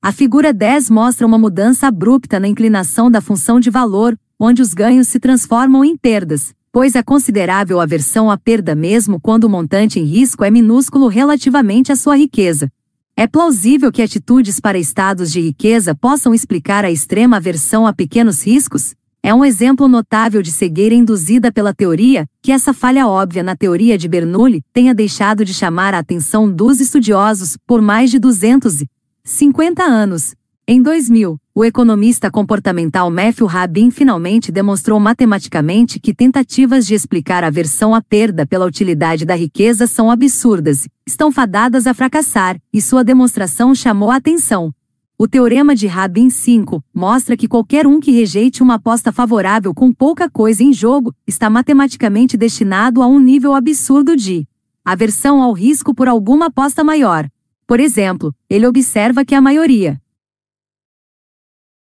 A 0.01 0.13
figura 0.13 0.53
10 0.53 0.89
mostra 0.89 1.27
uma 1.27 1.37
mudança 1.37 1.87
abrupta 1.87 2.39
na 2.39 2.47
inclinação 2.47 3.11
da 3.11 3.19
função 3.19 3.59
de 3.59 3.69
valor, 3.69 4.17
onde 4.39 4.61
os 4.61 4.73
ganhos 4.73 5.09
se 5.09 5.19
transformam 5.19 5.83
em 5.83 5.97
perdas, 5.97 6.55
pois 6.71 6.95
é 6.95 7.03
considerável 7.03 7.81
aversão 7.81 8.31
à 8.31 8.37
perda 8.37 8.73
mesmo 8.75 9.19
quando 9.19 9.43
o 9.43 9.49
montante 9.49 9.99
em 9.99 10.05
risco 10.05 10.45
é 10.45 10.49
minúsculo 10.49 11.09
relativamente 11.09 11.91
à 11.91 11.95
sua 11.97 12.15
riqueza. 12.15 12.71
É 13.13 13.27
plausível 13.27 13.91
que 13.91 14.01
atitudes 14.01 14.57
para 14.57 14.79
estados 14.79 15.33
de 15.33 15.41
riqueza 15.41 15.93
possam 15.93 16.33
explicar 16.33 16.85
a 16.85 16.91
extrema 16.91 17.35
aversão 17.35 17.85
a 17.85 17.91
pequenos 17.91 18.41
riscos? 18.41 18.95
É 19.21 19.33
um 19.33 19.43
exemplo 19.43 19.87
notável 19.87 20.41
de 20.41 20.51
cegueira 20.51 20.95
induzida 20.95 21.51
pela 21.51 21.73
teoria, 21.73 22.25
que 22.41 22.51
essa 22.51 22.73
falha 22.73 23.07
óbvia 23.07 23.43
na 23.43 23.55
teoria 23.55 23.97
de 23.97 24.07
Bernoulli 24.07 24.63
tenha 24.71 24.93
deixado 24.93 25.43
de 25.43 25.53
chamar 25.53 25.93
a 25.93 25.99
atenção 25.99 26.49
dos 26.49 26.79
estudiosos 26.79 27.57
por 27.65 27.81
mais 27.81 28.09
de 28.09 28.19
250 28.19 29.83
anos. 29.83 30.33
Em 30.69 30.81
2000, 30.81 31.39
o 31.55 31.63
economista 31.63 32.29
comportamental 32.29 33.09
Matthew 33.09 33.47
Rabin 33.47 33.89
finalmente 33.89 34.51
demonstrou 34.51 34.99
matematicamente 34.99 35.97
que 35.97 36.13
tentativas 36.13 36.85
de 36.85 36.93
explicar 36.93 37.41
a 37.43 37.49
versão 37.49 37.95
à 37.95 38.01
perda 38.01 38.45
pela 38.45 38.65
utilidade 38.65 39.25
da 39.25 39.33
riqueza 39.33 39.87
são 39.87 40.11
absurdas, 40.11 40.87
estão 41.05 41.31
fadadas 41.31 41.87
a 41.87 41.93
fracassar, 41.93 42.57
e 42.73 42.81
sua 42.81 43.01
demonstração 43.01 43.73
chamou 43.73 44.11
a 44.11 44.17
atenção. 44.17 44.73
O 45.19 45.27
teorema 45.27 45.73
de 45.73 45.87
Rabin 45.87 46.29
5 46.29 46.83
mostra 46.93 47.35
que 47.35 47.47
qualquer 47.47 47.87
um 47.87 47.99
que 47.99 48.11
rejeite 48.11 48.61
uma 48.61 48.75
aposta 48.75 49.11
favorável 49.11 49.73
com 49.73 49.91
pouca 49.91 50.29
coisa 50.29 50.61
em 50.61 50.71
jogo 50.71 51.11
está 51.25 51.49
matematicamente 51.49 52.37
destinado 52.37 53.01
a 53.01 53.07
um 53.07 53.17
nível 53.17 53.55
absurdo 53.55 54.15
de 54.15 54.47
aversão 54.85 55.41
ao 55.41 55.53
risco 55.53 55.95
por 55.95 56.07
alguma 56.07 56.45
aposta 56.45 56.83
maior. 56.83 57.27
Por 57.65 57.79
exemplo, 57.79 58.31
ele 58.47 58.67
observa 58.67 59.25
que 59.25 59.33
a 59.33 59.41
maioria 59.41 59.99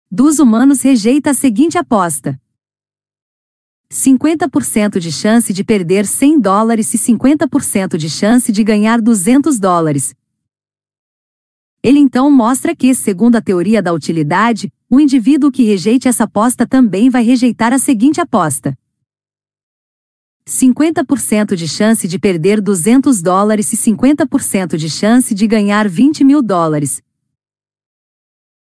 dos 0.09 0.39
humanos 0.39 0.81
rejeita 0.83 1.31
a 1.31 1.35
seguinte 1.35 1.77
aposta: 1.77 2.41
50% 3.91 5.01
de 5.01 5.11
chance 5.11 5.53
de 5.53 5.65
perder 5.65 6.07
100 6.07 6.39
dólares 6.39 6.95
e 6.95 6.99
50% 6.99 7.97
de 7.97 8.09
chance 8.09 8.53
de 8.53 8.63
ganhar 8.63 9.03
200 9.03 9.59
dólares. 9.59 10.15
Ele 11.85 11.99
então 11.99 12.31
mostra 12.31 12.75
que, 12.75 12.95
segundo 12.95 13.37
a 13.37 13.43
teoria 13.43 13.83
da 13.83 13.93
utilidade, 13.93 14.73
o 14.89 14.99
indivíduo 14.99 15.53
que 15.53 15.65
rejeite 15.65 16.09
essa 16.09 16.25
aposta 16.25 16.67
também 16.67 17.11
vai 17.11 17.23
rejeitar 17.23 17.75
a 17.75 17.79
seguinte 17.79 18.23
aposta. 18.23 18.75
50% 20.49 21.55
de 21.55 21.69
chance 21.69 22.09
de 22.09 22.19
perder 22.19 22.63
200 22.63 23.21
dólares 23.21 23.71
e 23.75 23.77
50% 23.77 24.79
de 24.79 24.89
chance 24.89 25.35
de 25.35 25.47
ganhar 25.47 25.87
20 25.87 26.25
mil 26.25 26.41
dólares. 26.41 27.03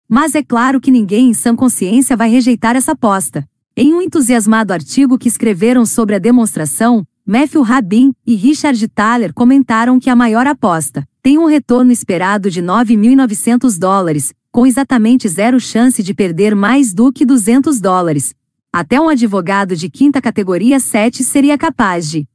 Mas 0.08 0.34
é 0.34 0.42
claro 0.42 0.80
que 0.80 0.90
ninguém 0.90 1.28
em 1.28 1.34
sã 1.34 1.54
consciência 1.54 2.16
vai 2.16 2.30
rejeitar 2.30 2.76
essa 2.76 2.92
aposta. 2.92 3.46
Em 3.76 3.92
um 3.92 4.00
entusiasmado 4.00 4.72
artigo 4.72 5.18
que 5.18 5.28
escreveram 5.28 5.84
sobre 5.84 6.14
a 6.14 6.18
demonstração, 6.18 7.06
Matthew 7.24 7.62
Rabin 7.62 8.12
e 8.26 8.34
Richard 8.34 8.88
Thaler 8.88 9.32
comentaram 9.32 10.00
que 10.00 10.10
a 10.10 10.16
maior 10.16 10.44
aposta 10.44 11.06
tem 11.22 11.38
um 11.38 11.44
retorno 11.44 11.92
esperado 11.92 12.50
de 12.50 12.60
9.900 12.60 13.78
dólares, 13.78 14.34
com 14.50 14.66
exatamente 14.66 15.28
zero 15.28 15.60
chance 15.60 16.02
de 16.02 16.12
perder 16.12 16.56
mais 16.56 16.92
do 16.92 17.12
que 17.12 17.24
200 17.24 17.80
dólares. 17.80 18.34
Até 18.72 19.00
um 19.00 19.08
advogado 19.08 19.76
de 19.76 19.88
quinta 19.88 20.20
categoria 20.20 20.80
7 20.80 21.22
seria 21.22 21.56
capaz 21.56 22.10
de 22.10 22.26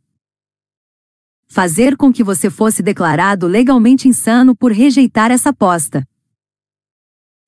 fazer 1.49 1.97
com 1.97 2.11
que 2.11 2.23
você 2.23 2.49
fosse 2.49 2.81
declarado 2.81 3.45
legalmente 3.45 4.07
insano 4.07 4.55
por 4.55 4.71
rejeitar 4.71 5.31
essa 5.31 5.49
aposta 5.49 6.07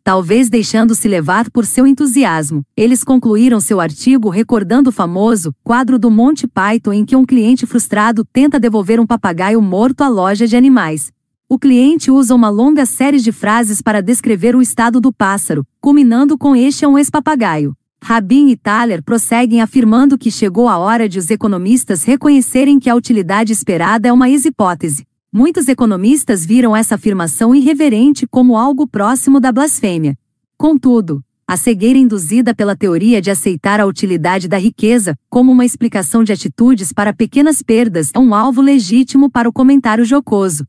talvez 0.10 0.50
deixando-se 0.50 1.08
levar 1.08 1.52
por 1.52 1.68
seu 1.68 1.86
entusiasmo. 1.86 2.66
Eles 2.76 3.04
concluíram 3.04 3.60
seu 3.60 3.80
artigo 3.80 4.28
recordando 4.28 4.90
o 4.90 4.92
famoso 4.92 5.54
quadro 5.64 6.00
do 6.00 6.10
Monty 6.10 6.48
Python 6.48 6.94
em 6.94 7.06
que 7.06 7.16
um 7.16 7.24
cliente 7.24 7.68
frustrado 7.68 8.26
tenta 8.34 8.60
devolver 8.60 9.00
um 9.00 9.06
papagaio 9.06 9.62
morto 9.62 10.02
à 10.02 10.08
loja 10.08 10.48
de 10.48 10.58
animais. 10.58 11.12
O 11.48 11.60
cliente 11.60 12.10
usa 12.10 12.34
uma 12.34 12.50
longa 12.50 12.88
série 12.88 13.20
de 13.20 13.32
frases 13.32 13.84
para 13.84 14.02
descrever 14.02 14.56
o 14.56 14.64
estado 14.64 15.00
do 15.00 15.14
pássaro, 15.14 15.64
culminando 15.80 16.40
com 16.40 16.56
este 16.56 16.84
é 16.84 16.88
um 16.88 16.98
ex-papagaio. 16.98 17.76
Rabin 18.04 18.50
e 18.50 18.56
Thaler 18.56 19.04
prosseguem 19.04 19.62
afirmando 19.62 20.18
que 20.18 20.32
chegou 20.32 20.68
a 20.68 20.80
hora 20.80 21.08
de 21.08 21.20
os 21.20 21.30
economistas 21.30 22.04
reconhecerem 22.04 22.80
que 22.80 22.90
a 22.90 22.96
utilidade 22.96 23.54
esperada 23.54 24.08
é 24.08 24.12
uma 24.12 24.28
ex-hipótese. 24.28 25.06
Muitos 25.32 25.68
economistas 25.68 26.44
viram 26.44 26.76
essa 26.76 26.96
afirmação 26.96 27.54
irreverente 27.54 28.26
como 28.26 28.58
algo 28.58 28.88
próximo 28.88 29.40
da 29.40 29.52
blasfêmia. 29.52 30.18
Contudo, 30.58 31.24
a 31.48 31.56
cegueira 31.56 32.00
induzida 32.00 32.56
pela 32.56 32.76
teoria 32.76 33.22
de 33.22 33.30
aceitar 33.30 33.80
a 33.80 33.86
utilidade 33.86 34.48
da 34.48 34.58
riqueza 34.58 35.16
como 35.30 35.52
uma 35.52 35.64
explicação 35.64 36.24
de 36.24 36.34
atitudes 36.34 36.92
para 36.92 37.14
pequenas 37.14 37.62
perdas 37.62 38.10
é 38.16 38.18
um 38.18 38.34
alvo 38.34 38.60
legítimo 38.60 39.30
para 39.30 39.48
o 39.48 39.54
comentário 39.54 40.04
jocoso. 40.04 40.68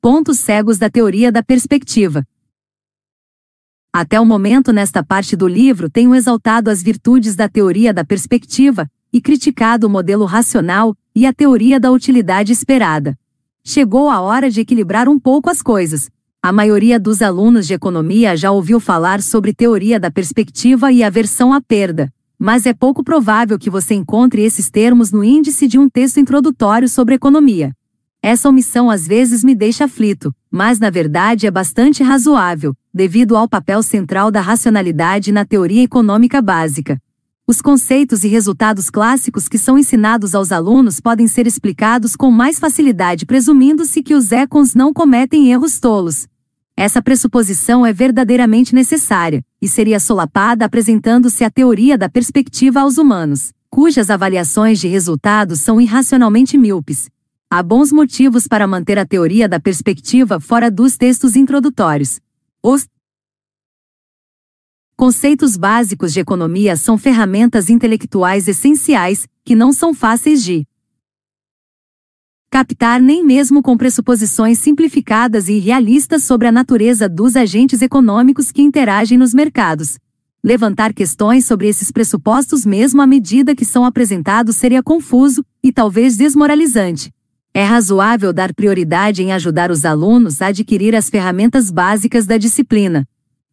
Pontos 0.00 0.40
cegos 0.40 0.76
da 0.76 0.90
teoria 0.90 1.30
da 1.30 1.42
perspectiva. 1.42 2.26
Até 3.92 4.20
o 4.20 4.26
momento, 4.26 4.72
nesta 4.72 5.04
parte 5.04 5.36
do 5.36 5.46
livro, 5.46 5.88
tenho 5.88 6.16
exaltado 6.16 6.68
as 6.68 6.82
virtudes 6.82 7.36
da 7.36 7.48
teoria 7.48 7.94
da 7.94 8.04
perspectiva 8.04 8.90
e 9.12 9.20
criticado 9.20 9.86
o 9.86 9.90
modelo 9.90 10.24
racional 10.24 10.96
e 11.14 11.26
a 11.26 11.32
teoria 11.32 11.78
da 11.78 11.92
utilidade 11.92 12.52
esperada. 12.52 13.16
Chegou 13.62 14.10
a 14.10 14.20
hora 14.20 14.50
de 14.50 14.60
equilibrar 14.60 15.08
um 15.08 15.18
pouco 15.18 15.48
as 15.48 15.62
coisas. 15.62 16.10
A 16.42 16.52
maioria 16.52 16.98
dos 16.98 17.22
alunos 17.22 17.68
de 17.68 17.74
economia 17.74 18.36
já 18.36 18.50
ouviu 18.50 18.80
falar 18.80 19.22
sobre 19.22 19.54
teoria 19.54 20.00
da 20.00 20.10
perspectiva 20.10 20.90
e 20.90 21.04
aversão 21.04 21.52
à 21.52 21.60
perda, 21.60 22.12
mas 22.36 22.66
é 22.66 22.74
pouco 22.74 23.04
provável 23.04 23.58
que 23.58 23.70
você 23.70 23.94
encontre 23.94 24.42
esses 24.42 24.68
termos 24.68 25.12
no 25.12 25.22
índice 25.22 25.68
de 25.68 25.78
um 25.78 25.88
texto 25.88 26.18
introdutório 26.18 26.88
sobre 26.88 27.14
economia. 27.14 27.72
Essa 28.20 28.48
omissão 28.48 28.90
às 28.90 29.06
vezes 29.06 29.44
me 29.44 29.54
deixa 29.54 29.84
aflito, 29.84 30.34
mas 30.50 30.80
na 30.80 30.90
verdade 30.90 31.46
é 31.46 31.50
bastante 31.50 32.02
razoável, 32.02 32.74
devido 32.92 33.36
ao 33.36 33.48
papel 33.48 33.82
central 33.82 34.30
da 34.30 34.40
racionalidade 34.40 35.30
na 35.30 35.44
teoria 35.44 35.82
econômica 35.82 36.42
básica. 36.42 37.00
Os 37.46 37.60
conceitos 37.60 38.24
e 38.24 38.28
resultados 38.28 38.88
clássicos 38.88 39.48
que 39.48 39.58
são 39.58 39.78
ensinados 39.78 40.34
aos 40.34 40.50
alunos 40.50 40.98
podem 40.98 41.26
ser 41.26 41.46
explicados 41.46 42.16
com 42.16 42.30
mais 42.30 42.58
facilidade 42.58 43.26
presumindo-se 43.26 44.02
que 44.02 44.14
os 44.14 44.32
econs 44.32 44.74
não 44.74 44.94
cometem 44.94 45.52
erros 45.52 45.78
tolos. 45.78 46.26
Essa 46.74 47.02
pressuposição 47.02 47.84
é 47.84 47.92
verdadeiramente 47.92 48.74
necessária, 48.74 49.44
e 49.60 49.68
seria 49.68 50.00
solapada 50.00 50.64
apresentando-se 50.64 51.44
a 51.44 51.50
teoria 51.50 51.98
da 51.98 52.08
perspectiva 52.08 52.80
aos 52.80 52.96
humanos, 52.96 53.52
cujas 53.68 54.08
avaliações 54.08 54.80
de 54.80 54.88
resultados 54.88 55.60
são 55.60 55.78
irracionalmente 55.78 56.56
míopes. 56.56 57.10
Há 57.50 57.62
bons 57.62 57.92
motivos 57.92 58.48
para 58.48 58.66
manter 58.66 58.98
a 58.98 59.04
teoria 59.04 59.46
da 59.46 59.60
perspectiva 59.60 60.40
fora 60.40 60.70
dos 60.70 60.96
textos 60.96 61.36
introdutórios. 61.36 62.20
Os 62.62 62.86
Conceitos 64.96 65.56
básicos 65.56 66.12
de 66.12 66.20
economia 66.20 66.76
são 66.76 66.96
ferramentas 66.96 67.68
intelectuais 67.68 68.46
essenciais, 68.46 69.26
que 69.44 69.56
não 69.56 69.72
são 69.72 69.92
fáceis 69.92 70.44
de 70.44 70.64
captar 72.48 73.00
nem 73.00 73.24
mesmo 73.24 73.60
com 73.60 73.76
pressuposições 73.76 74.60
simplificadas 74.60 75.48
e 75.48 75.58
realistas 75.58 76.22
sobre 76.22 76.46
a 76.46 76.52
natureza 76.52 77.08
dos 77.08 77.34
agentes 77.34 77.82
econômicos 77.82 78.52
que 78.52 78.62
interagem 78.62 79.18
nos 79.18 79.34
mercados. 79.34 79.98
Levantar 80.40 80.94
questões 80.94 81.44
sobre 81.44 81.66
esses 81.66 81.90
pressupostos 81.90 82.64
mesmo 82.64 83.02
à 83.02 83.06
medida 83.06 83.56
que 83.56 83.64
são 83.64 83.84
apresentados 83.84 84.54
seria 84.54 84.80
confuso 84.80 85.44
e 85.60 85.72
talvez 85.72 86.16
desmoralizante. 86.16 87.12
É 87.52 87.64
razoável 87.64 88.32
dar 88.32 88.54
prioridade 88.54 89.24
em 89.24 89.32
ajudar 89.32 89.72
os 89.72 89.84
alunos 89.84 90.40
a 90.40 90.46
adquirir 90.46 90.94
as 90.94 91.10
ferramentas 91.10 91.68
básicas 91.68 92.26
da 92.26 92.38
disciplina. 92.38 93.04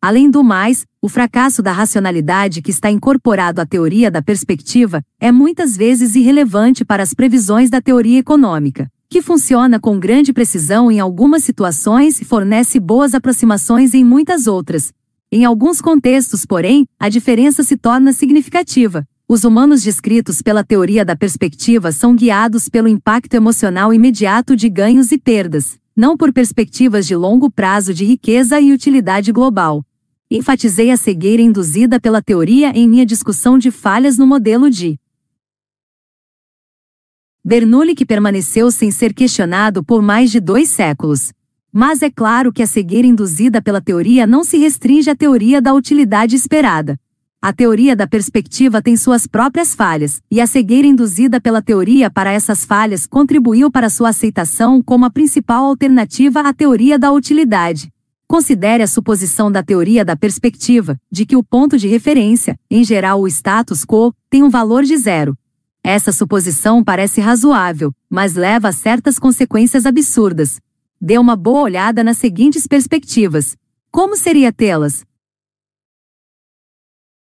Além 0.04 0.32
do 0.32 0.44
mais, 0.44 0.84
o 1.00 1.08
fracasso 1.08 1.62
da 1.62 1.72
racionalidade 1.72 2.60
que 2.60 2.72
está 2.72 2.90
incorporado 2.90 3.62
à 3.62 3.68
teoria 3.68 4.10
da 4.10 4.20
perspectiva 4.20 5.04
é 5.20 5.32
muitas 5.32 5.78
vezes 5.78 6.16
irrelevante 6.16 6.84
para 6.84 7.04
as 7.04 7.14
previsões 7.14 7.70
da 7.70 7.80
teoria 7.80 8.18
econômica, 8.18 8.90
que 9.08 9.22
funciona 9.22 9.80
com 9.80 10.00
grande 10.00 10.34
precisão 10.34 10.92
em 10.92 11.00
algumas 11.00 11.44
situações 11.44 12.20
e 12.20 12.26
fornece 12.26 12.80
boas 12.80 13.14
aproximações 13.14 13.94
em 13.94 14.04
muitas 14.04 14.48
outras. 14.48 14.92
Em 15.32 15.46
alguns 15.46 15.80
contextos, 15.80 16.48
porém, 16.48 16.88
a 17.00 17.08
diferença 17.08 17.62
se 17.62 17.78
torna 17.78 18.12
significativa. 18.12 19.06
Os 19.28 19.44
humanos 19.44 19.84
descritos 19.84 20.42
pela 20.42 20.64
teoria 20.64 21.06
da 21.06 21.16
perspectiva 21.16 21.92
são 21.92 22.16
guiados 22.16 22.68
pelo 22.68 22.88
impacto 22.88 23.36
emocional 23.36 23.94
imediato 23.94 24.56
de 24.56 24.68
ganhos 24.68 25.12
e 25.12 25.20
perdas, 25.20 25.78
não 25.96 26.18
por 26.18 26.34
perspectivas 26.34 27.06
de 27.06 27.16
longo 27.16 27.52
prazo 27.52 27.94
de 27.94 28.04
riqueza 28.04 28.60
e 28.60 28.74
utilidade 28.74 29.32
global. 29.32 29.86
Enfatizei 30.34 30.92
a 30.92 30.96
cegueira 30.96 31.42
induzida 31.42 32.00
pela 32.00 32.22
teoria 32.22 32.70
em 32.70 32.88
minha 32.88 33.06
discussão 33.06 33.58
de 33.58 33.70
falhas 33.70 34.18
no 34.18 34.26
modelo 34.26 34.70
de 34.70 34.98
Bernoulli 37.44 37.94
que 37.94 38.06
permaneceu 38.06 38.72
sem 38.72 38.92
ser 38.92 39.14
questionado 39.14 39.84
por 39.84 40.02
mais 40.02 40.32
de 40.32 40.40
dois 40.40 40.70
séculos. 40.70 41.34
Mas 41.70 42.02
é 42.02 42.10
claro 42.10 42.54
que 42.54 42.64
a 42.64 42.66
cegueira 42.68 43.06
induzida 43.06 43.62
pela 43.62 43.82
teoria 43.82 44.26
não 44.26 44.42
se 44.42 44.58
restringe 44.58 45.10
à 45.10 45.16
teoria 45.18 45.62
da 45.62 45.74
utilidade 45.74 46.34
esperada. 46.34 46.98
A 47.42 47.52
teoria 47.52 47.94
da 47.94 48.08
perspectiva 48.08 48.82
tem 48.82 48.96
suas 48.96 49.28
próprias 49.28 49.76
falhas, 49.76 50.22
e 50.32 50.40
a 50.40 50.48
cegueira 50.48 50.88
induzida 50.88 51.42
pela 51.42 51.62
teoria 51.62 52.10
para 52.10 52.32
essas 52.32 52.64
falhas 52.64 53.06
contribuiu 53.06 53.70
para 53.70 53.90
sua 53.90 54.10
aceitação 54.10 54.82
como 54.82 55.04
a 55.04 55.10
principal 55.10 55.66
alternativa 55.66 56.40
à 56.40 56.54
teoria 56.54 56.98
da 56.98 57.12
utilidade. 57.12 57.92
Considere 58.32 58.82
a 58.82 58.88
suposição 58.88 59.52
da 59.52 59.62
teoria 59.62 60.06
da 60.06 60.16
perspectiva, 60.16 60.98
de 61.12 61.26
que 61.26 61.36
o 61.36 61.44
ponto 61.44 61.78
de 61.78 61.90
referência, 61.90 62.58
em 62.70 62.82
geral 62.82 63.20
o 63.20 63.28
status 63.28 63.84
quo, 63.84 64.16
tem 64.30 64.42
um 64.42 64.50
valor 64.50 64.84
de 64.84 64.96
zero. 64.96 65.38
Essa 65.84 66.14
suposição 66.14 66.82
parece 66.82 67.20
razoável, 67.20 67.94
mas 68.10 68.36
leva 68.36 68.70
a 68.70 68.72
certas 68.72 69.20
consequências 69.20 69.86
absurdas, 69.86 70.62
Dê 71.02 71.18
uma 71.18 71.36
boa 71.36 71.60
olhada 71.60 72.06
nas 72.06 72.20
seguintes 72.20 72.66
perspectivas. 72.66 73.58
Como 73.92 74.16
seria 74.16 74.54
tê-las? 74.54 75.04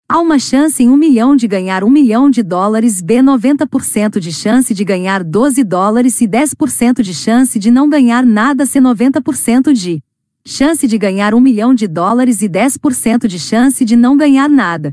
Há 0.08 0.18
uma 0.18 0.40
chance 0.40 0.82
em 0.82 0.90
um 0.90 0.96
milhão 0.96 1.36
de 1.36 1.46
ganhar 1.46 1.84
um 1.84 1.90
milhão 1.90 2.28
de 2.28 2.42
dólares, 2.42 3.00
B 3.00 3.22
90% 3.22 4.18
de 4.18 4.32
chance 4.32 4.74
de 4.74 4.84
ganhar 4.84 5.22
12 5.22 5.62
dólares 5.62 6.20
e 6.20 6.26
10% 6.26 7.00
de 7.00 7.14
chance 7.14 7.60
de 7.60 7.70
não 7.70 7.88
ganhar 7.88 8.26
nada, 8.26 8.66
C 8.66 8.80
90% 8.80 9.72
de 9.72 10.02
chance 10.48 10.86
de 10.86 10.96
ganhar 10.96 11.34
um 11.34 11.40
milhão 11.40 11.74
de 11.74 11.88
dólares 11.88 12.40
e 12.40 12.48
10% 12.48 13.26
de 13.26 13.36
chance 13.36 13.84
de 13.84 13.96
não 13.96 14.16
ganhar 14.16 14.48
nada. 14.48 14.92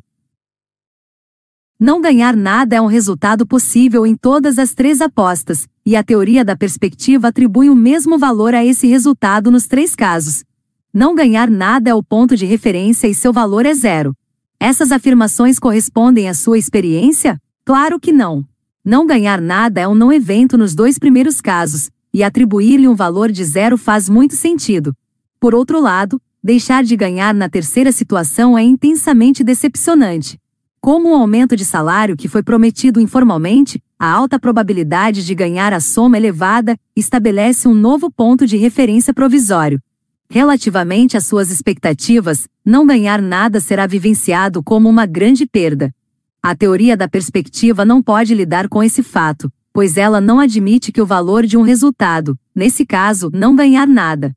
Não 1.80 2.02
ganhar 2.02 2.36
nada 2.36 2.76
é 2.76 2.82
um 2.82 2.88
resultado 2.88 3.46
possível 3.46 4.06
em 4.06 4.16
todas 4.16 4.58
as 4.58 4.74
três 4.74 5.00
apostas, 5.00 5.68
e 5.86 5.96
a 5.96 6.04
teoria 6.04 6.44
da 6.44 6.56
perspectiva 6.56 7.28
atribui 7.28 7.70
o 7.70 7.76
mesmo 7.76 8.18
valor 8.18 8.56
a 8.56 8.66
esse 8.66 8.88
resultado 8.88 9.52
nos 9.52 9.68
três 9.68 9.96
casos. 9.96 10.44
Não 10.92 11.14
ganhar 11.14 11.52
nada 11.52 11.92
é 11.92 11.94
o 11.94 12.02
ponto 12.02 12.36
de 12.36 12.46
referência 12.46 13.08
e 13.08 13.14
seu 13.14 13.32
valor 13.32 13.66
é 13.66 13.76
zero. 13.76 14.16
Essas 14.60 14.92
afirmações 14.92 15.60
correspondem 15.60 16.30
à 16.30 16.34
sua 16.34 16.58
experiência? 16.58 17.38
Claro 17.64 18.00
que 18.00 18.12
não. 18.12 18.44
Não 18.84 19.06
ganhar 19.06 19.40
nada 19.40 19.82
é 19.82 19.88
um 19.88 19.96
não 19.96 20.12
evento 20.12 20.58
nos 20.58 20.74
dois 20.74 20.98
primeiros 20.98 21.42
casos, 21.42 21.92
e 22.12 22.24
atribuir-lhe 22.24 22.88
um 22.88 22.96
valor 22.96 23.32
de 23.32 23.44
zero 23.44 23.78
faz 23.78 24.10
muito 24.10 24.36
sentido. 24.36 24.96
Por 25.44 25.54
outro 25.54 25.82
lado, 25.82 26.22
deixar 26.42 26.86
de 26.86 26.96
ganhar 26.96 27.34
na 27.34 27.50
terceira 27.50 27.92
situação 27.92 28.58
é 28.58 28.64
intensamente 28.64 29.44
decepcionante. 29.44 30.40
Como 30.80 31.10
um 31.10 31.16
aumento 31.18 31.58
de 31.58 31.66
salário 31.66 32.16
que 32.16 32.30
foi 32.30 32.42
prometido 32.42 32.98
informalmente, 33.02 33.84
a 34.00 34.10
alta 34.10 34.40
probabilidade 34.40 35.26
de 35.26 35.36
ganhar 35.36 35.74
a 35.74 35.82
soma 35.82 36.16
elevada 36.16 36.78
estabelece 36.96 37.68
um 37.68 37.74
novo 37.74 38.10
ponto 38.10 38.48
de 38.48 38.56
referência 38.56 39.14
provisório. 39.14 39.82
Relativamente 40.30 41.18
às 41.18 41.26
suas 41.26 41.52
expectativas, 41.52 42.48
não 42.64 42.88
ganhar 42.88 43.22
nada 43.22 43.60
será 43.60 43.86
vivenciado 43.86 44.64
como 44.64 44.88
uma 44.88 45.06
grande 45.06 45.46
perda. 45.46 45.94
A 46.42 46.56
teoria 46.56 46.96
da 46.96 47.10
perspectiva 47.10 47.84
não 47.84 48.02
pode 48.02 48.34
lidar 48.34 48.70
com 48.70 48.82
esse 48.82 49.04
fato, 49.04 49.52
pois 49.74 49.98
ela 49.98 50.22
não 50.22 50.40
admite 50.40 50.90
que 50.90 51.02
o 51.02 51.06
valor 51.06 51.46
de 51.46 51.58
um 51.58 51.64
resultado, 51.64 52.40
nesse 52.56 52.86
caso, 52.86 53.30
não 53.34 53.54
ganhar 53.54 53.86
nada, 53.86 54.34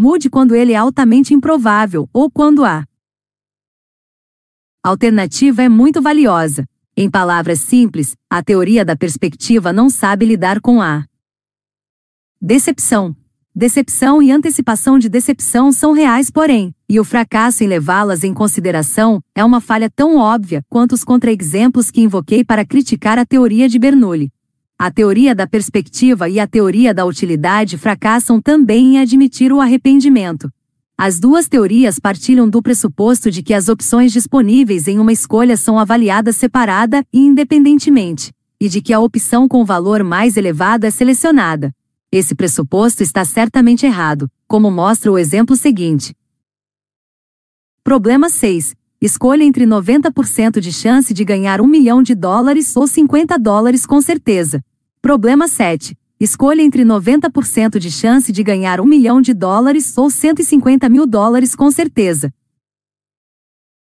mude 0.00 0.30
quando 0.30 0.54
ele 0.54 0.72
é 0.72 0.76
altamente 0.76 1.34
improvável 1.34 2.08
ou 2.10 2.30
quando 2.30 2.64
a 2.64 2.86
alternativa 4.82 5.62
é 5.62 5.68
muito 5.68 6.00
valiosa. 6.00 6.64
Em 6.96 7.10
palavras 7.10 7.58
simples, 7.58 8.16
a 8.30 8.42
teoria 8.42 8.82
da 8.82 8.96
perspectiva 8.96 9.74
não 9.74 9.90
sabe 9.90 10.24
lidar 10.24 10.58
com 10.58 10.80
a 10.80 11.04
decepção. 12.40 13.14
Decepção 13.54 14.22
e 14.22 14.30
antecipação 14.30 14.98
de 14.98 15.06
decepção 15.10 15.70
são 15.70 15.92
reais, 15.92 16.30
porém, 16.30 16.74
e 16.88 16.98
o 16.98 17.04
fracasso 17.04 17.62
em 17.62 17.66
levá-las 17.66 18.24
em 18.24 18.32
consideração 18.32 19.20
é 19.34 19.44
uma 19.44 19.60
falha 19.60 19.90
tão 19.90 20.16
óbvia 20.16 20.64
quanto 20.70 20.92
os 20.92 21.04
contra-exemplos 21.04 21.90
que 21.90 22.00
invoquei 22.00 22.42
para 22.42 22.64
criticar 22.64 23.18
a 23.18 23.26
teoria 23.26 23.68
de 23.68 23.78
Bernoulli. 23.78 24.32
A 24.82 24.90
teoria 24.90 25.34
da 25.34 25.46
perspectiva 25.46 26.26
e 26.26 26.40
a 26.40 26.46
teoria 26.46 26.94
da 26.94 27.04
utilidade 27.04 27.76
fracassam 27.76 28.40
também 28.40 28.94
em 28.96 28.98
admitir 28.98 29.52
o 29.52 29.60
arrependimento. 29.60 30.50
As 30.96 31.20
duas 31.20 31.46
teorias 31.46 31.98
partilham 31.98 32.48
do 32.48 32.62
pressuposto 32.62 33.30
de 33.30 33.42
que 33.42 33.52
as 33.52 33.68
opções 33.68 34.10
disponíveis 34.10 34.88
em 34.88 34.98
uma 34.98 35.12
escolha 35.12 35.54
são 35.54 35.78
avaliadas 35.78 36.36
separada 36.36 37.04
e 37.12 37.20
independentemente, 37.20 38.32
e 38.58 38.70
de 38.70 38.80
que 38.80 38.94
a 38.94 39.00
opção 39.00 39.46
com 39.46 39.66
valor 39.66 40.02
mais 40.02 40.38
elevado 40.38 40.86
é 40.86 40.90
selecionada. 40.90 41.74
Esse 42.10 42.34
pressuposto 42.34 43.02
está 43.02 43.22
certamente 43.22 43.84
errado, 43.84 44.30
como 44.48 44.70
mostra 44.70 45.12
o 45.12 45.18
exemplo 45.18 45.56
seguinte. 45.56 46.16
Problema 47.84 48.30
6. 48.30 48.74
Escolha 48.98 49.44
entre 49.44 49.66
90% 49.66 50.58
de 50.58 50.72
chance 50.72 51.12
de 51.12 51.22
ganhar 51.22 51.60
1 51.60 51.66
milhão 51.66 52.02
de 52.02 52.14
dólares 52.14 52.74
ou 52.74 52.86
50 52.86 53.38
dólares 53.38 53.84
com 53.84 54.00
certeza. 54.00 54.64
Problema 55.02 55.48
7. 55.48 55.96
Escolha 56.20 56.60
entre 56.60 56.84
90% 56.84 57.78
de 57.78 57.90
chance 57.90 58.30
de 58.30 58.42
ganhar 58.42 58.82
1 58.82 58.84
milhão 58.84 59.22
de 59.22 59.32
dólares 59.32 59.96
ou 59.96 60.10
150 60.10 60.90
mil 60.90 61.06
dólares 61.06 61.54
com 61.54 61.70
certeza. 61.70 62.30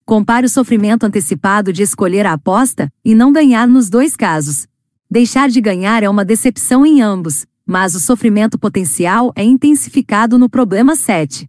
Compare 0.04 0.48
o 0.48 0.50
sofrimento 0.50 1.06
antecipado 1.06 1.72
de 1.72 1.84
escolher 1.84 2.26
a 2.26 2.34
aposta 2.34 2.92
e 3.04 3.14
não 3.14 3.32
ganhar 3.32 3.68
nos 3.68 3.88
dois 3.88 4.16
casos. 4.16 4.68
Deixar 5.10 5.48
de 5.48 5.62
ganhar 5.62 6.02
é 6.02 6.10
uma 6.10 6.26
decepção 6.26 6.84
em 6.84 7.04
ambos, 7.04 7.46
mas 7.64 7.94
o 7.94 8.00
sofrimento 8.00 8.58
potencial 8.58 9.32
é 9.36 9.44
intensificado 9.44 10.40
no 10.40 10.50
problema 10.50 10.96
7. 10.96 11.48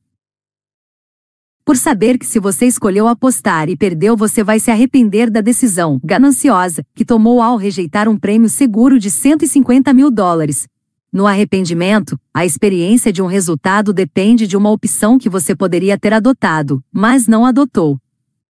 Por 1.66 1.76
saber 1.76 2.16
que 2.16 2.24
se 2.24 2.38
você 2.38 2.64
escolheu 2.64 3.08
apostar 3.08 3.68
e 3.68 3.76
perdeu, 3.76 4.16
você 4.16 4.44
vai 4.44 4.60
se 4.60 4.70
arrepender 4.70 5.28
da 5.28 5.40
decisão 5.40 5.98
gananciosa 6.04 6.84
que 6.94 7.04
tomou 7.04 7.42
ao 7.42 7.56
rejeitar 7.56 8.08
um 8.08 8.16
prêmio 8.16 8.48
seguro 8.48 9.00
de 9.00 9.10
150 9.10 9.92
mil 9.92 10.08
dólares. 10.08 10.68
No 11.12 11.26
arrependimento, 11.26 12.16
a 12.32 12.46
experiência 12.46 13.12
de 13.12 13.20
um 13.20 13.26
resultado 13.26 13.92
depende 13.92 14.46
de 14.46 14.57
uma 14.57 14.70
opção 14.70 15.18
que 15.18 15.28
você 15.28 15.57
poderia 15.57 15.99
ter 15.99 16.12
adotado, 16.12 16.80
mas 16.92 17.26
não 17.26 17.45
adotou. 17.45 17.99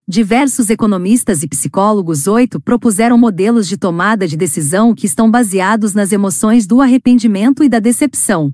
Diversos 0.07 0.69
economistas 0.69 1.41
e 1.41 1.47
psicólogos 1.47 2.27
oito 2.27 2.61
propuseram 2.61 3.17
modelos 3.17 3.67
de 3.67 3.77
tomada 3.77 4.27
de 4.27 4.37
decisão 4.37 4.93
que 4.93 5.07
estão 5.07 5.31
baseados 5.31 5.95
nas 5.95 6.11
emoções 6.11 6.67
do 6.67 6.81
arrependimento 6.81 7.63
e 7.63 7.67
da 7.67 7.79
decepção. 7.79 8.53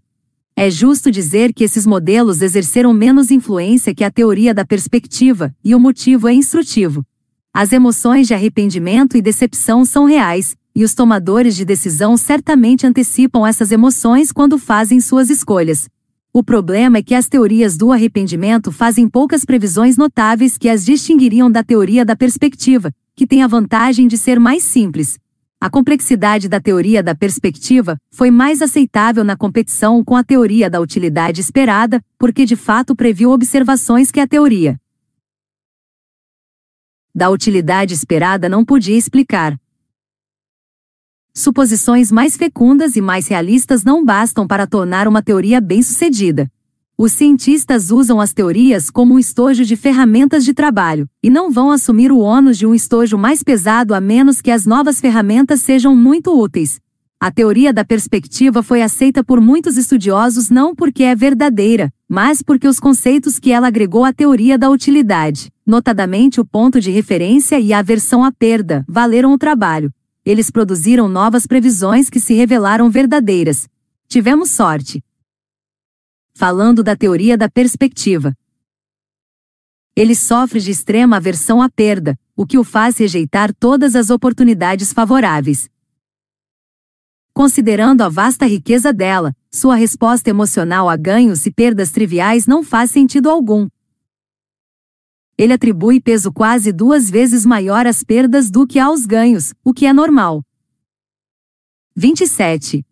É 0.55 0.69
justo 0.69 1.09
dizer 1.09 1.51
que 1.51 1.63
esses 1.63 1.85
modelos 1.85 2.41
exerceram 2.41 2.93
menos 2.93 3.31
influência 3.31 3.93
que 3.93 4.03
a 4.03 4.11
teoria 4.11 4.53
da 4.53 4.63
perspectiva, 4.63 5.53
e 5.63 5.73
o 5.73 5.80
motivo 5.80 6.27
é 6.27 6.34
instrutivo. 6.34 7.03
As 7.51 7.71
emoções 7.71 8.27
de 8.27 8.35
arrependimento 8.35 9.17
e 9.17 9.21
decepção 9.21 9.84
são 9.84 10.05
reais, 10.05 10.55
e 10.75 10.84
os 10.84 10.93
tomadores 10.93 11.55
de 11.55 11.65
decisão 11.65 12.15
certamente 12.15 12.85
antecipam 12.85 13.47
essas 13.47 13.71
emoções 13.71 14.31
quando 14.31 14.59
fazem 14.59 14.99
suas 14.99 15.31
escolhas. 15.31 15.89
O 16.31 16.43
problema 16.43 16.99
é 16.99 17.03
que 17.03 17.15
as 17.15 17.27
teorias 17.27 17.75
do 17.75 17.91
arrependimento 17.91 18.71
fazem 18.71 19.07
poucas 19.07 19.43
previsões 19.43 19.97
notáveis 19.97 20.57
que 20.57 20.69
as 20.69 20.85
distinguiriam 20.85 21.49
da 21.49 21.63
teoria 21.63 22.05
da 22.05 22.15
perspectiva, 22.15 22.91
que 23.15 23.25
tem 23.25 23.41
a 23.43 23.47
vantagem 23.47 24.07
de 24.07 24.17
ser 24.17 24.39
mais 24.39 24.63
simples, 24.63 25.17
a 25.64 25.69
complexidade 25.69 26.49
da 26.49 26.60
teoria 26.60 27.02
da 27.02 27.15
perspectiva 27.15 27.98
foi 28.11 28.30
mais 28.30 28.61
aceitável 28.61 29.23
na 29.23 29.38
competição 29.38 30.03
com 30.03 30.14
a 30.14 30.22
teoria 30.22 30.69
da 30.69 30.81
utilidade 30.81 31.40
esperada, 31.40 32.03
porque 32.19 32.44
de 32.44 32.57
fato 32.57 32.94
previu 32.94 33.31
observações 33.31 34.11
que 34.11 34.19
a 34.19 34.27
teoria 34.27 34.77
da 37.15 37.30
utilidade 37.30 37.94
esperada 37.94 38.49
não 38.49 38.65
podia 38.65 38.98
explicar. 38.98 39.57
Suposições 41.34 42.11
mais 42.11 42.35
fecundas 42.35 42.98
e 42.98 43.02
mais 43.02 43.30
realistas 43.30 43.85
não 43.85 44.03
bastam 44.03 44.45
para 44.45 44.68
tornar 44.68 45.07
uma 45.07 45.23
teoria 45.23 45.61
bem-sucedida. 45.61 46.52
Os 46.97 47.11
cientistas 47.11 47.91
usam 47.91 48.21
as 48.21 48.33
teorias 48.33 48.89
como 48.89 49.15
um 49.15 49.19
estojo 49.19 49.65
de 49.65 49.75
ferramentas 49.75 50.45
de 50.45 50.53
trabalho, 50.53 51.07
e 51.21 51.29
não 51.29 51.51
vão 51.51 51.71
assumir 51.71 52.11
o 52.11 52.19
ônus 52.19 52.57
de 52.57 52.65
um 52.65 52.75
estojo 52.75 53.17
mais 53.17 53.41
pesado 53.41 53.93
a 53.93 54.01
menos 54.01 54.41
que 54.41 54.51
as 54.51 54.65
novas 54.65 54.99
ferramentas 55.01 55.61
sejam 55.61 55.95
muito 55.95 56.31
úteis. 56.37 56.79
A 57.19 57.31
teoria 57.31 57.71
da 57.71 57.85
perspectiva 57.85 58.61
foi 58.61 58.81
aceita 58.81 59.23
por 59.23 59.39
muitos 59.39 59.77
estudiosos 59.77 60.49
não 60.49 60.75
porque 60.75 61.03
é 61.03 61.15
verdadeira, 61.15 61.91
mas 62.07 62.41
porque 62.41 62.67
os 62.67 62.79
conceitos 62.79 63.39
que 63.39 63.51
ela 63.51 63.67
agregou 63.67 64.03
à 64.03 64.11
teoria 64.11 64.57
da 64.57 64.69
utilidade 64.69 65.53
notadamente 65.65 66.41
o 66.41 66.45
ponto 66.45 66.79
de 66.79 66.91
referência 66.91 67.59
e 67.59 67.73
a 67.73 67.79
aversão 67.79 68.23
à 68.23 68.31
perda, 68.31 68.85
valeram 68.87 69.33
o 69.33 69.37
trabalho. 69.37 69.91
Eles 70.25 70.49
produziram 70.51 71.07
novas 71.07 71.45
previsões 71.47 72.09
que 72.09 72.19
se 72.19 72.33
revelaram 72.33 72.89
verdadeiras. 72.89 73.67
Tivemos 74.07 74.51
sorte. 74.51 75.03
Falando 76.35 76.84
da 76.84 76.95
teoria 76.95 77.38
da 77.38 77.47
perspectiva. 77.47 78.35
Ele 79.95 80.15
sofre 80.15 80.60
de 80.60 80.72
extrema 80.72 81.18
aversão 81.18 81.61
à 81.61 81.69
perda, 81.69 82.19
o 82.35 82.43
que 82.43 82.57
o 82.57 82.64
faz 82.64 82.97
rejeitar 82.97 83.53
todas 83.53 83.95
as 83.95 84.10
oportunidades 84.10 84.91
favoráveis. 84.91 85.69
Considerando 87.34 88.01
a 88.01 88.10
vasta 88.10 88.47
riqueza 88.47 88.91
dela, 88.91 89.35
sua 89.51 89.76
resposta 89.76 90.27
emocional 90.27 90.89
a 90.89 90.97
ganhos 90.97 91.45
e 91.45 91.51
perdas 91.51 91.91
triviais 91.91 92.47
não 92.47 92.64
faz 92.64 92.89
sentido 92.89 93.30
algum. 93.30 93.69
Ele 95.38 95.53
atribui 95.53 96.01
peso 96.01 96.34
quase 96.34 96.72
duas 96.72 97.11
vezes 97.11 97.45
maior 97.45 97.85
às 97.85 98.03
perdas 98.03 98.49
do 98.49 98.65
que 98.65 98.80
aos 98.80 99.05
ganhos, 99.05 99.53
o 99.64 99.72
que 99.72 99.85
é 99.85 99.93
normal. 99.93 100.43
27. 101.95 102.84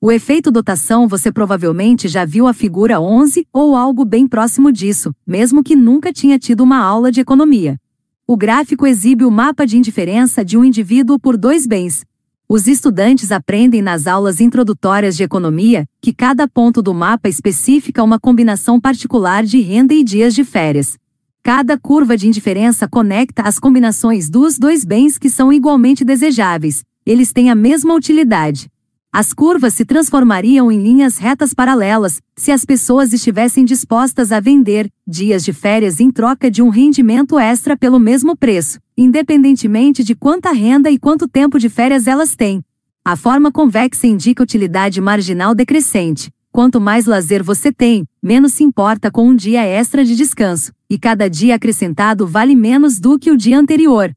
O 0.00 0.12
efeito 0.12 0.52
dotação 0.52 1.08
você 1.08 1.32
provavelmente 1.32 2.06
já 2.06 2.24
viu 2.24 2.46
a 2.46 2.52
figura 2.52 3.00
11 3.00 3.44
ou 3.52 3.74
algo 3.74 4.04
bem 4.04 4.28
próximo 4.28 4.70
disso, 4.70 5.12
mesmo 5.26 5.60
que 5.60 5.74
nunca 5.74 6.12
tinha 6.12 6.38
tido 6.38 6.60
uma 6.60 6.78
aula 6.78 7.10
de 7.10 7.20
economia. 7.20 7.76
O 8.24 8.36
gráfico 8.36 8.86
exibe 8.86 9.24
o 9.24 9.30
mapa 9.30 9.66
de 9.66 9.76
indiferença 9.76 10.44
de 10.44 10.56
um 10.56 10.64
indivíduo 10.64 11.18
por 11.18 11.36
dois 11.36 11.66
bens. 11.66 12.04
Os 12.48 12.68
estudantes 12.68 13.32
aprendem 13.32 13.82
nas 13.82 14.06
aulas 14.06 14.40
introdutórias 14.40 15.16
de 15.16 15.24
economia 15.24 15.84
que 16.00 16.12
cada 16.12 16.46
ponto 16.46 16.80
do 16.80 16.94
mapa 16.94 17.28
especifica 17.28 18.04
uma 18.04 18.20
combinação 18.20 18.80
particular 18.80 19.42
de 19.42 19.58
renda 19.60 19.94
e 19.94 20.04
dias 20.04 20.32
de 20.32 20.44
férias. 20.44 20.96
Cada 21.42 21.76
curva 21.76 22.16
de 22.16 22.28
indiferença 22.28 22.86
conecta 22.86 23.42
as 23.42 23.58
combinações 23.58 24.30
dos 24.30 24.60
dois 24.60 24.84
bens 24.84 25.18
que 25.18 25.28
são 25.28 25.52
igualmente 25.52 26.04
desejáveis. 26.04 26.84
Eles 27.04 27.32
têm 27.32 27.50
a 27.50 27.54
mesma 27.56 27.94
utilidade. 27.94 28.70
As 29.10 29.32
curvas 29.32 29.72
se 29.72 29.86
transformariam 29.86 30.70
em 30.70 30.82
linhas 30.82 31.16
retas 31.16 31.54
paralelas 31.54 32.20
se 32.36 32.52
as 32.52 32.64
pessoas 32.64 33.12
estivessem 33.12 33.64
dispostas 33.64 34.30
a 34.30 34.38
vender 34.38 34.90
dias 35.06 35.42
de 35.42 35.52
férias 35.52 35.98
em 35.98 36.10
troca 36.10 36.50
de 36.50 36.62
um 36.62 36.68
rendimento 36.68 37.38
extra 37.38 37.74
pelo 37.74 37.98
mesmo 37.98 38.36
preço, 38.36 38.78
independentemente 38.96 40.04
de 40.04 40.14
quanta 40.14 40.52
renda 40.52 40.90
e 40.90 40.98
quanto 40.98 41.26
tempo 41.26 41.58
de 41.58 41.70
férias 41.70 42.06
elas 42.06 42.36
têm. 42.36 42.62
A 43.02 43.16
forma 43.16 43.50
convexa 43.50 44.06
indica 44.06 44.42
utilidade 44.42 45.00
marginal 45.00 45.54
decrescente. 45.54 46.30
Quanto 46.52 46.78
mais 46.78 47.06
lazer 47.06 47.42
você 47.42 47.72
tem, 47.72 48.06
menos 48.22 48.52
se 48.52 48.62
importa 48.62 49.10
com 49.10 49.26
um 49.26 49.34
dia 49.34 49.62
extra 49.64 50.04
de 50.04 50.14
descanso, 50.14 50.72
e 50.88 50.98
cada 50.98 51.28
dia 51.30 51.54
acrescentado 51.54 52.26
vale 52.26 52.54
menos 52.54 53.00
do 53.00 53.18
que 53.18 53.30
o 53.30 53.36
dia 53.38 53.58
anterior. 53.58 54.12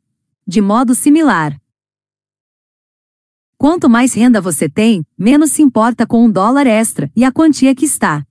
De 0.46 0.60
modo 0.60 0.94
similar, 0.94 1.61
Quanto 3.62 3.88
mais 3.88 4.16
renda 4.16 4.42
você 4.42 4.68
tem, 4.68 5.06
menos 5.16 5.52
se 5.52 5.62
importa 5.62 6.08
com 6.08 6.26
um 6.26 6.32
dólar 6.32 6.66
extra 6.66 7.12
e 7.16 7.24
a 7.24 7.32
quantia 7.32 7.76
que 7.76 7.86
está 7.86 8.26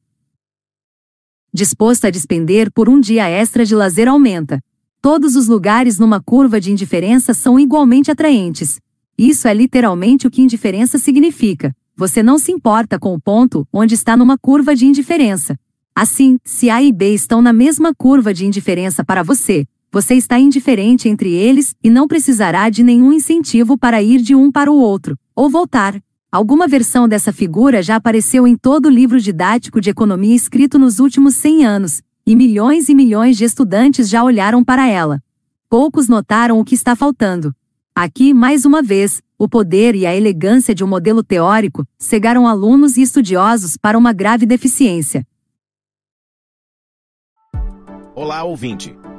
disposto 1.55 2.05
a 2.05 2.11
despender 2.11 2.69
por 2.73 2.89
um 2.89 2.99
dia 2.99 3.29
extra 3.29 3.65
de 3.65 3.73
lazer 3.73 4.09
aumenta. 4.09 4.61
Todos 5.01 5.37
os 5.37 5.47
lugares 5.47 6.01
numa 6.01 6.21
curva 6.21 6.61
de 6.61 6.73
indiferença 6.73 7.33
são 7.33 7.61
igualmente 7.61 8.11
atraentes. 8.11 8.81
Isso 9.17 9.47
é 9.47 9.55
literalmente 9.55 10.27
o 10.27 10.31
que 10.33 10.43
indiferença 10.43 10.99
significa. 10.99 11.73
Você 11.95 12.25
não 12.25 12.37
se 12.37 12.51
importa 12.51 12.99
com 12.99 13.15
o 13.15 13.21
ponto 13.21 13.65
onde 13.73 13.95
está 13.95 14.17
numa 14.17 14.37
curva 14.37 14.75
de 14.75 14.85
indiferença. 14.85 15.57
Assim, 15.95 16.39
se 16.45 16.69
A 16.69 16.83
e 16.83 16.91
B 16.91 17.15
estão 17.15 17.41
na 17.41 17.53
mesma 17.53 17.95
curva 17.95 18.35
de 18.35 18.45
indiferença 18.47 19.05
para 19.05 19.23
você, 19.23 19.65
você 19.93 20.15
está 20.15 20.39
indiferente 20.39 21.09
entre 21.09 21.33
eles 21.33 21.75
e 21.83 21.91
não 21.91 22.07
precisará 22.07 22.71
de 22.71 22.83
nenhum 22.83 23.13
incentivo 23.13 23.77
para 23.77 24.01
ir 24.01 24.21
de 24.21 24.35
um 24.35 24.51
para 24.51 24.71
o 24.71 24.77
outro, 24.77 25.19
ou 25.35 25.51
voltar. 25.51 26.01
Alguma 26.31 26.69
versão 26.69 27.09
dessa 27.09 27.33
figura 27.33 27.83
já 27.83 27.97
apareceu 27.97 28.47
em 28.47 28.57
todo 28.57 28.89
livro 28.89 29.21
didático 29.21 29.81
de 29.81 29.91
economia 29.91 30.35
escrito 30.35 30.79
nos 30.79 31.01
últimos 31.01 31.35
100 31.35 31.67
anos, 31.67 32.03
e 32.25 32.37
milhões 32.37 32.89
e 32.89 32.95
milhões 32.95 33.37
de 33.37 33.45
estudantes 33.45 34.09
já 34.09 34.23
olharam 34.23 34.63
para 34.63 34.87
ela. 34.87 35.21
Poucos 35.69 36.07
notaram 36.07 36.61
o 36.61 36.65
que 36.65 36.75
está 36.75 36.95
faltando. 36.95 37.53
Aqui, 37.93 38.33
mais 38.33 38.65
uma 38.65 38.83
vez, 38.83 39.21
o 39.37 39.49
poder 39.49 39.97
e 39.97 40.07
a 40.07 40.15
elegância 40.15 40.73
de 40.73 40.85
um 40.85 40.87
modelo 40.87 41.25
teórico 41.25 41.85
cegaram 41.99 42.47
alunos 42.47 42.97
e 42.97 43.03
estudiosos 43.03 43.77
para 43.77 43.99
uma 43.99 44.13
grave 44.13 44.47
deficiência. 44.47 45.27
Olá, 48.15 48.45
ouvinte. 48.45 49.00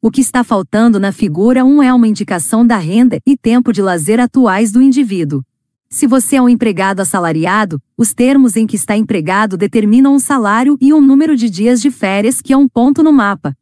O 0.00 0.12
que 0.12 0.20
está 0.20 0.44
faltando 0.44 1.00
na 1.00 1.10
figura 1.10 1.64
1 1.64 1.82
é 1.82 1.92
uma 1.92 2.06
indicação 2.06 2.64
da 2.64 2.76
renda 2.76 3.18
e 3.26 3.36
tempo 3.36 3.72
de 3.72 3.82
lazer 3.82 4.20
atuais 4.20 4.70
do 4.70 4.80
indivíduo. 4.80 5.42
Se 5.90 6.06
você 6.06 6.36
é 6.36 6.42
um 6.42 6.48
empregado 6.48 7.00
assalariado, 7.00 7.82
os 7.96 8.14
termos 8.14 8.54
em 8.54 8.64
que 8.64 8.76
está 8.76 8.96
empregado 8.96 9.56
determinam 9.56 10.14
um 10.14 10.20
salário 10.20 10.78
e 10.80 10.94
um 10.94 11.00
número 11.00 11.36
de 11.36 11.50
dias 11.50 11.80
de 11.80 11.90
férias 11.90 12.40
que 12.40 12.52
é 12.52 12.56
um 12.56 12.68
ponto 12.68 13.02
no 13.02 13.12
mapa. 13.12 13.56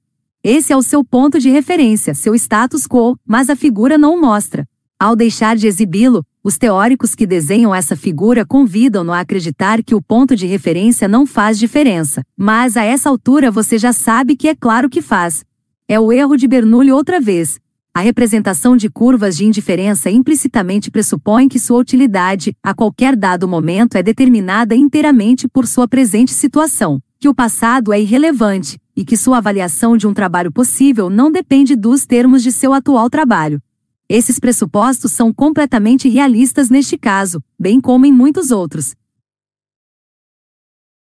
Esse 0.44 0.74
é 0.74 0.76
o 0.76 0.82
seu 0.82 1.02
ponto 1.02 1.38
de 1.38 1.48
referência, 1.48 2.14
seu 2.14 2.34
status 2.34 2.86
quo, 2.86 3.18
mas 3.26 3.48
a 3.48 3.56
figura 3.56 3.96
não 3.96 4.14
o 4.14 4.20
mostra. 4.20 4.68
Ao 5.00 5.16
deixar 5.16 5.56
de 5.56 5.66
exibi-lo, 5.66 6.22
os 6.44 6.58
teóricos 6.58 7.14
que 7.14 7.26
desenham 7.26 7.74
essa 7.74 7.96
figura 7.96 8.44
convidam-no 8.44 9.12
a 9.14 9.20
acreditar 9.20 9.82
que 9.82 9.94
o 9.94 10.02
ponto 10.02 10.36
de 10.36 10.46
referência 10.46 11.08
não 11.08 11.24
faz 11.24 11.58
diferença. 11.58 12.22
Mas 12.36 12.76
a 12.76 12.84
essa 12.84 13.08
altura 13.08 13.50
você 13.50 13.78
já 13.78 13.94
sabe 13.94 14.36
que 14.36 14.48
é 14.48 14.54
claro 14.54 14.90
que 14.90 15.00
faz. 15.00 15.42
É 15.88 16.00
o 16.00 16.10
erro 16.10 16.36
de 16.36 16.48
Bernoulli 16.48 16.90
outra 16.90 17.20
vez. 17.20 17.60
A 17.94 18.00
representação 18.00 18.76
de 18.76 18.90
curvas 18.90 19.36
de 19.36 19.44
indiferença 19.44 20.10
implicitamente 20.10 20.90
pressupõe 20.90 21.46
que 21.46 21.60
sua 21.60 21.78
utilidade, 21.78 22.56
a 22.60 22.74
qualquer 22.74 23.14
dado 23.14 23.46
momento, 23.46 23.94
é 23.94 24.02
determinada 24.02 24.74
inteiramente 24.74 25.46
por 25.46 25.64
sua 25.64 25.86
presente 25.86 26.32
situação, 26.32 27.00
que 27.20 27.28
o 27.28 27.34
passado 27.34 27.92
é 27.92 28.00
irrelevante, 28.00 28.80
e 28.96 29.04
que 29.04 29.16
sua 29.16 29.38
avaliação 29.38 29.96
de 29.96 30.08
um 30.08 30.12
trabalho 30.12 30.50
possível 30.50 31.08
não 31.08 31.30
depende 31.30 31.76
dos 31.76 32.04
termos 32.04 32.42
de 32.42 32.50
seu 32.50 32.72
atual 32.72 33.08
trabalho. 33.08 33.62
Esses 34.08 34.40
pressupostos 34.40 35.12
são 35.12 35.32
completamente 35.32 36.08
realistas 36.08 36.68
neste 36.68 36.98
caso, 36.98 37.40
bem 37.56 37.80
como 37.80 38.04
em 38.04 38.12
muitos 38.12 38.50
outros. 38.50 38.96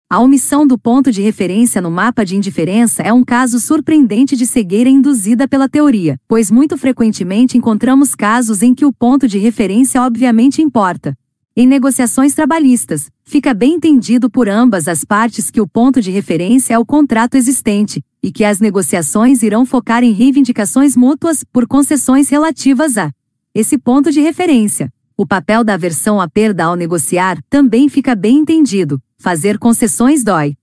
A 0.08 0.20
omissão 0.20 0.64
do 0.64 0.78
ponto 0.78 1.10
de 1.10 1.20
referência 1.20 1.82
no 1.82 1.90
mapa 1.90 2.24
de 2.24 2.36
indiferença 2.36 3.02
é 3.02 3.12
um 3.12 3.24
caso 3.24 3.58
surpreendente 3.58 4.36
de 4.36 4.46
cegueira 4.46 4.88
induzida 4.88 5.48
pela 5.48 5.68
teoria, 5.68 6.16
pois 6.28 6.48
muito 6.48 6.78
frequentemente 6.78 7.58
encontramos 7.58 8.14
casos 8.14 8.62
em 8.62 8.72
que 8.72 8.84
o 8.84 8.92
ponto 8.92 9.26
de 9.26 9.36
referência 9.36 10.00
obviamente 10.00 10.62
importa. 10.62 11.18
Em 11.56 11.66
negociações 11.66 12.34
trabalhistas, 12.34 13.10
fica 13.24 13.52
bem 13.52 13.74
entendido 13.74 14.30
por 14.30 14.48
ambas 14.48 14.86
as 14.86 15.02
partes 15.02 15.50
que 15.50 15.60
o 15.60 15.66
ponto 15.66 16.00
de 16.00 16.12
referência 16.12 16.74
é 16.74 16.78
o 16.78 16.86
contrato 16.86 17.34
existente, 17.34 18.00
e 18.22 18.30
que 18.30 18.44
as 18.44 18.60
negociações 18.60 19.42
irão 19.42 19.66
focar 19.66 20.04
em 20.04 20.12
reivindicações 20.12 20.96
mútuas 20.96 21.42
por 21.42 21.66
concessões 21.66 22.28
relativas 22.28 22.96
a 22.96 23.10
esse 23.52 23.76
ponto 23.76 24.12
de 24.12 24.20
referência. 24.20 24.88
O 25.16 25.26
papel 25.26 25.64
da 25.64 25.74
aversão 25.74 26.20
à 26.20 26.28
perda 26.28 26.64
ao 26.64 26.76
negociar 26.76 27.38
também 27.48 27.88
fica 27.88 28.14
bem 28.14 28.38
entendido, 28.38 29.01
Fazer 29.18 29.59
concessões 29.59 30.22
dói. 30.22 30.56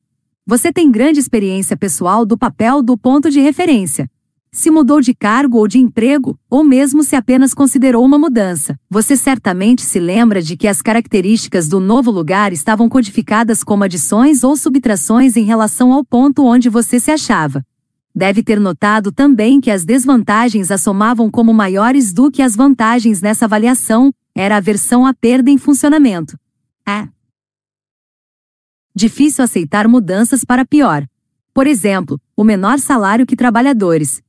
Você 0.46 0.72
tem 0.72 0.92
grande 0.92 1.20
experiência 1.20 1.76
pessoal 1.76 2.24
do 2.24 2.38
papel 2.38 2.84
do 2.84 2.96
ponto 2.96 3.32
de 3.32 3.40
referência. 3.40 4.08
Se 4.52 4.70
mudou 4.70 5.02
de 5.02 5.16
cargo 5.16 5.58
ou 5.58 5.68
de 5.68 5.80
emprego, 5.80 6.38
ou 6.48 6.64
mesmo 6.64 7.04
se 7.04 7.16
apenas 7.16 7.56
considerou 7.56 8.06
uma 8.06 8.20
mudança, 8.20 8.80
você 8.88 9.18
certamente 9.18 9.82
se 9.82 10.00
lembra 10.00 10.40
de 10.40 10.56
que 10.56 10.68
as 10.68 10.84
características 10.84 11.68
do 11.68 11.80
novo 11.80 12.12
lugar 12.12 12.54
estavam 12.54 12.88
codificadas 12.88 13.64
como 13.64 13.84
adições 13.84 14.44
ou 14.44 14.56
subtrações 14.56 15.36
em 15.36 15.44
relação 15.44 15.92
ao 15.92 16.06
ponto 16.06 16.46
onde 16.46 16.70
você 16.70 17.00
se 17.00 17.10
achava. 17.10 17.66
Deve 18.14 18.44
ter 18.44 18.60
notado 18.60 19.12
também 19.12 19.60
que 19.60 19.72
as 19.72 19.84
desvantagens 19.84 20.70
assomavam 20.70 21.32
como 21.32 21.52
maiores 21.52 22.14
do 22.14 22.30
que 22.30 22.44
as 22.44 22.56
vantagens 22.56 23.20
nessa 23.20 23.46
avaliação, 23.46 24.14
era 24.36 24.58
a 24.58 24.60
versão 24.60 25.06
à 25.06 25.14
perda 25.14 25.50
em 25.50 25.58
funcionamento. 25.58 26.38
É 26.88 27.08
difícil 28.96 29.44
aceitar 29.44 29.88
mudanças 29.88 30.44
para 30.44 30.66
pior. 30.66 31.08
Por 31.54 31.68
exemplo, 31.68 32.20
o 32.36 32.44
menor 32.44 32.80
salário 32.80 33.26
que 33.26 33.36
trabalhadores 33.36 34.22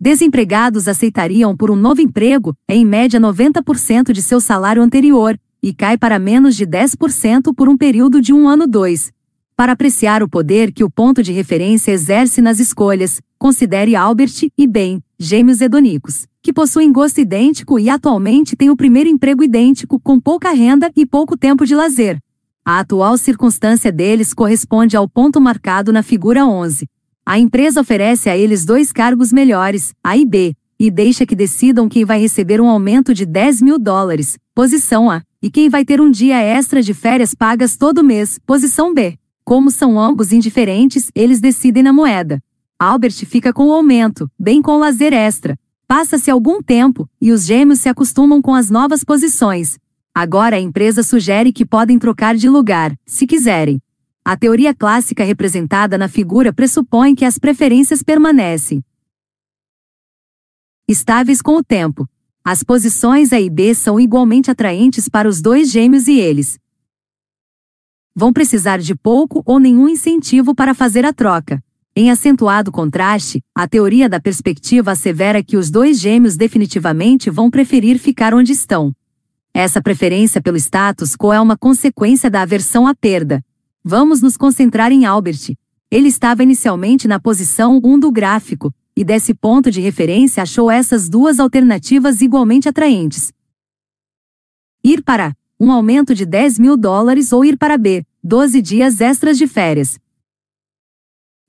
Desempregados 0.00 0.86
aceitariam 0.86 1.56
por 1.56 1.72
um 1.72 1.76
novo 1.76 2.00
emprego, 2.00 2.56
em 2.68 2.84
média 2.84 3.18
90% 3.18 4.12
de 4.12 4.22
seu 4.22 4.40
salário 4.40 4.80
anterior, 4.80 5.36
e 5.60 5.74
cai 5.74 5.98
para 5.98 6.20
menos 6.20 6.54
de 6.54 6.64
10% 6.64 7.52
por 7.52 7.68
um 7.68 7.76
período 7.76 8.20
de 8.20 8.32
um 8.32 8.48
ano 8.48 8.64
dois. 8.64 9.12
Para 9.58 9.72
apreciar 9.72 10.22
o 10.22 10.28
poder 10.28 10.70
que 10.70 10.84
o 10.84 10.88
ponto 10.88 11.20
de 11.20 11.32
referência 11.32 11.90
exerce 11.90 12.40
nas 12.40 12.60
escolhas, 12.60 13.20
considere 13.36 13.96
Albert 13.96 14.48
e 14.56 14.68
Ben, 14.68 15.02
gêmeos 15.18 15.60
hedonicos, 15.60 16.28
que 16.40 16.52
possuem 16.52 16.92
gosto 16.92 17.20
idêntico 17.20 17.76
e 17.76 17.90
atualmente 17.90 18.54
têm 18.54 18.70
o 18.70 18.76
primeiro 18.76 19.10
emprego 19.10 19.42
idêntico 19.42 19.98
com 19.98 20.20
pouca 20.20 20.52
renda 20.52 20.92
e 20.94 21.04
pouco 21.04 21.36
tempo 21.36 21.66
de 21.66 21.74
lazer. 21.74 22.20
A 22.64 22.78
atual 22.78 23.18
circunstância 23.18 23.90
deles 23.90 24.32
corresponde 24.32 24.96
ao 24.96 25.08
ponto 25.08 25.40
marcado 25.40 25.92
na 25.92 26.04
figura 26.04 26.46
11. 26.46 26.88
A 27.26 27.36
empresa 27.36 27.80
oferece 27.80 28.30
a 28.30 28.36
eles 28.36 28.64
dois 28.64 28.92
cargos 28.92 29.32
melhores, 29.32 29.92
A 30.04 30.16
e 30.16 30.24
B, 30.24 30.54
e 30.78 30.88
deixa 30.88 31.26
que 31.26 31.34
decidam 31.34 31.88
quem 31.88 32.04
vai 32.04 32.20
receber 32.20 32.60
um 32.60 32.68
aumento 32.68 33.12
de 33.12 33.26
10 33.26 33.60
mil 33.62 33.76
dólares, 33.76 34.38
posição 34.54 35.10
A, 35.10 35.20
e 35.42 35.50
quem 35.50 35.68
vai 35.68 35.84
ter 35.84 36.00
um 36.00 36.12
dia 36.12 36.40
extra 36.40 36.80
de 36.80 36.94
férias 36.94 37.34
pagas 37.34 37.76
todo 37.76 38.04
mês, 38.04 38.38
posição 38.46 38.94
B. 38.94 39.18
Como 39.48 39.70
são 39.70 39.98
ambos 39.98 40.30
indiferentes, 40.30 41.10
eles 41.14 41.40
decidem 41.40 41.82
na 41.82 41.90
moeda. 41.90 42.38
Albert 42.78 43.24
fica 43.24 43.50
com 43.50 43.68
o 43.68 43.72
aumento, 43.72 44.30
bem 44.38 44.60
com 44.60 44.72
o 44.72 44.78
lazer 44.78 45.14
extra. 45.14 45.58
Passa-se 45.86 46.30
algum 46.30 46.62
tempo, 46.62 47.08
e 47.18 47.32
os 47.32 47.46
gêmeos 47.46 47.80
se 47.80 47.88
acostumam 47.88 48.42
com 48.42 48.54
as 48.54 48.68
novas 48.68 49.02
posições. 49.02 49.78
Agora 50.14 50.56
a 50.56 50.60
empresa 50.60 51.02
sugere 51.02 51.50
que 51.50 51.64
podem 51.64 51.98
trocar 51.98 52.36
de 52.36 52.46
lugar, 52.46 52.94
se 53.06 53.26
quiserem. 53.26 53.80
A 54.22 54.36
teoria 54.36 54.74
clássica 54.74 55.24
representada 55.24 55.96
na 55.96 56.08
figura 56.08 56.52
pressupõe 56.52 57.14
que 57.14 57.24
as 57.24 57.38
preferências 57.38 58.02
permanecem 58.02 58.84
estáveis 60.86 61.40
com 61.40 61.56
o 61.56 61.64
tempo. 61.64 62.06
As 62.44 62.62
posições 62.62 63.32
A 63.32 63.40
e 63.40 63.48
B 63.48 63.74
são 63.74 63.98
igualmente 63.98 64.50
atraentes 64.50 65.08
para 65.08 65.26
os 65.26 65.40
dois 65.40 65.70
gêmeos 65.70 66.06
e 66.06 66.18
eles 66.18 66.58
vão 68.18 68.32
precisar 68.32 68.78
de 68.78 68.94
pouco 68.94 69.42
ou 69.46 69.58
nenhum 69.58 69.88
incentivo 69.88 70.54
para 70.54 70.74
fazer 70.74 71.04
a 71.04 71.12
troca. 71.12 71.62
Em 71.96 72.10
acentuado 72.10 72.72
contraste, 72.72 73.42
a 73.54 73.66
teoria 73.66 74.08
da 74.08 74.20
perspectiva 74.20 74.90
assevera 74.90 75.42
que 75.42 75.56
os 75.56 75.70
dois 75.70 75.98
gêmeos 76.00 76.36
definitivamente 76.36 77.30
vão 77.30 77.48
preferir 77.50 77.98
ficar 77.98 78.34
onde 78.34 78.52
estão. 78.52 78.92
Essa 79.54 79.80
preferência 79.80 80.42
pelo 80.42 80.56
status 80.56 81.16
quo 81.16 81.32
é 81.32 81.40
uma 81.40 81.56
consequência 81.56 82.28
da 82.28 82.42
aversão 82.42 82.86
à 82.86 82.94
perda, 82.94 83.42
Vamos 83.90 84.20
nos 84.20 84.36
concentrar 84.36 84.92
em 84.92 85.06
Albert. 85.06 85.56
Ele 85.90 86.08
estava 86.08 86.42
inicialmente 86.42 87.08
na 87.08 87.18
posição 87.18 87.80
1 87.82 87.98
do 87.98 88.10
gráfico, 88.10 88.70
e 88.94 89.02
desse 89.02 89.32
ponto 89.32 89.70
de 89.70 89.80
referência 89.80 90.42
achou 90.42 90.70
essas 90.70 91.08
duas 91.08 91.38
alternativas 91.38 92.20
igualmente 92.20 92.68
atraentes. 92.68 93.32
Ir 94.84 95.02
para 95.02 95.34
um 95.58 95.72
aumento 95.72 96.14
de 96.14 96.26
10 96.26 96.58
mil 96.58 96.76
dólares 96.76 97.32
ou 97.32 97.44
ir 97.44 97.56
para 97.56 97.78
B, 97.78 98.04
12 98.30 98.60
dias 98.60 99.00
extras 99.00 99.38
de 99.38 99.46
férias. 99.46 99.98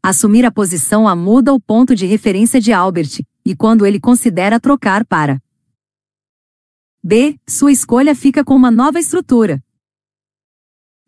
Assumir 0.01 0.45
a 0.45 0.51
posição 0.51 1.09
A 1.09 1.13
muda 1.13 1.53
o 1.53 1.59
ponto 1.59 1.93
de 1.93 2.05
referência 2.05 2.61
de 2.61 2.71
Albert, 2.71 3.21
e 3.43 3.53
quando 3.53 3.85
ele 3.85 3.99
considera 3.99 4.61
trocar 4.61 5.05
para 5.05 5.41
B, 7.03 7.37
sua 7.45 7.73
escolha 7.73 8.15
fica 8.15 8.45
com 8.45 8.55
uma 8.55 8.71
nova 8.71 8.97
estrutura. 8.97 9.61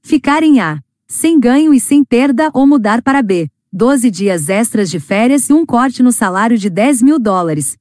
Ficar 0.03 0.43
em 0.43 0.60
A 0.60 0.84
sem 1.07 1.39
ganho 1.39 1.73
e 1.73 1.80
sem 1.80 2.03
perda 2.03 2.52
ou 2.53 2.68
mudar 2.68 3.02
para 3.02 3.22
B. 3.22 3.49
12 3.72 4.11
dias 4.11 4.49
extras 4.49 4.89
de 4.89 4.99
férias 4.99 5.49
e 5.49 5.53
um 5.53 5.65
corte 5.65 6.03
no 6.03 6.11
salário 6.11 6.57
de 6.57 6.69
10 6.69 7.02
mil 7.02 7.18
dólares. 7.18 7.77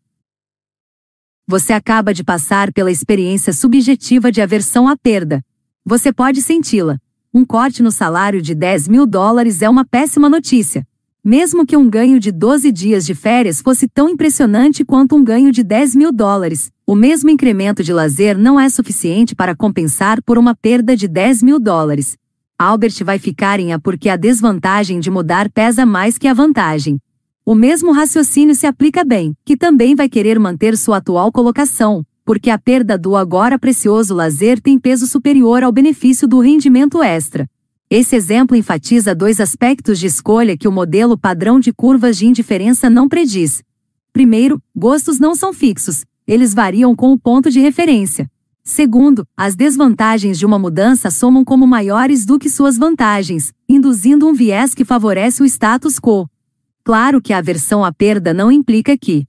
Você 1.45 1.73
acaba 1.73 2.15
de 2.15 2.23
passar 2.23 2.73
pela 2.73 2.93
experiência 2.93 3.53
subjetiva 3.53 4.31
de 4.31 4.41
aversão 4.41 4.87
à 4.87 4.97
perda. 4.97 5.45
Você 5.85 6.13
pode 6.13 6.41
senti-la. 6.41 7.01
Um 7.33 7.45
corte 7.45 7.81
no 7.81 7.93
salário 7.93 8.43
de 8.43 8.57
10 8.57 8.89
mil 8.89 9.07
dólares 9.07 9.63
é 9.63 9.71
uma 9.71 9.85
péssima 9.85 10.29
notícia. 10.29 10.85
Mesmo 11.23 11.65
que 11.65 11.77
um 11.77 11.89
ganho 11.89 12.19
de 12.19 12.33
12 12.33 12.73
dias 12.73 13.07
de 13.07 13.15
férias 13.15 13.61
fosse 13.61 13.87
tão 13.87 14.09
impressionante 14.09 14.85
quanto 14.85 15.15
um 15.15 15.23
ganho 15.23 15.53
de 15.53 15.63
10 15.63 15.95
mil 15.95 16.11
dólares, 16.11 16.73
o 16.85 16.97
mesmo 16.97 17.31
incremento 17.31 17.85
de 17.85 17.93
lazer 17.93 18.37
não 18.37 18.59
é 18.59 18.69
suficiente 18.69 19.33
para 19.37 19.55
compensar 19.55 20.21
por 20.23 20.39
uma 20.39 20.57
perda 20.57 20.97
de 20.97 21.07
10 21.07 21.45
mil 21.45 21.61
dólares. 21.61 22.17
Albert 22.59 23.05
vai 23.05 23.17
ficar 23.17 23.61
em 23.61 23.73
A 23.73 23.79
porque 23.79 24.09
a 24.09 24.17
desvantagem 24.17 24.99
de 24.99 25.09
mudar 25.09 25.49
pesa 25.51 25.87
mais 25.87 26.19
que 26.19 26.27
a 26.27 26.35
vantagem. 26.35 26.99
O 27.47 27.55
mesmo 27.55 27.93
raciocínio 27.93 28.57
se 28.57 28.67
aplica 28.67 29.05
bem, 29.05 29.37
que 29.45 29.57
também 29.57 29.95
vai 29.95 30.09
querer 30.09 30.37
manter 30.41 30.77
sua 30.77 30.97
atual 30.97 31.31
colocação, 31.31 32.05
porque 32.31 32.49
a 32.49 32.57
perda 32.57 32.97
do 32.97 33.17
agora 33.17 33.59
precioso 33.59 34.15
lazer 34.15 34.61
tem 34.61 34.79
peso 34.79 35.05
superior 35.05 35.65
ao 35.65 35.73
benefício 35.73 36.29
do 36.29 36.39
rendimento 36.39 37.03
extra. 37.03 37.51
Esse 37.91 38.15
exemplo 38.15 38.57
enfatiza 38.57 39.17
dois 39.17 39.41
aspectos 39.41 39.99
de 39.99 40.07
escolha 40.07 40.57
que 40.57 40.69
o 40.69 40.71
modelo 40.71 41.19
padrão 41.19 41.59
de 41.59 41.73
curvas 41.73 42.17
de 42.17 42.29
indiferença 42.29 42.89
não 42.89 43.09
prediz. 43.09 43.65
Primeiro, 44.13 44.63
gostos 44.77 45.19
não 45.19 45.35
são 45.35 45.53
fixos, 45.53 46.05
eles 46.25 46.55
variam 46.55 46.95
com 46.95 47.13
o 47.13 47.19
ponto 47.19 47.51
de 47.51 47.59
referência. 47.59 48.31
Segundo, 48.63 49.27
as 49.37 49.57
desvantagens 49.57 50.39
de 50.39 50.47
uma 50.47 50.57
mudança 50.57 51.11
somam 51.11 51.45
como 51.45 51.67
maiores 51.67 52.25
do 52.25 52.39
que 52.39 52.49
suas 52.49 52.79
vantagens, 52.79 53.53
induzindo 53.69 54.29
um 54.29 54.33
viés 54.33 54.73
que 54.73 54.85
favorece 54.85 55.43
o 55.43 55.47
status 55.47 55.99
quo. 55.99 56.31
Claro 56.85 57.21
que 57.21 57.33
a 57.33 57.39
aversão 57.39 57.85
à 57.85 57.93
perda 57.93 58.33
não 58.33 58.53
implica 58.53 58.97
que 58.97 59.27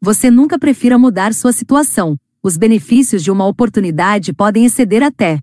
você 0.00 0.30
nunca 0.30 0.58
prefira 0.58 0.98
mudar 0.98 1.34
sua 1.34 1.52
situação. 1.52 2.16
Os 2.42 2.56
benefícios 2.56 3.22
de 3.22 3.30
uma 3.30 3.46
oportunidade 3.46 4.32
podem 4.32 4.64
exceder 4.64 5.02
até 5.02 5.40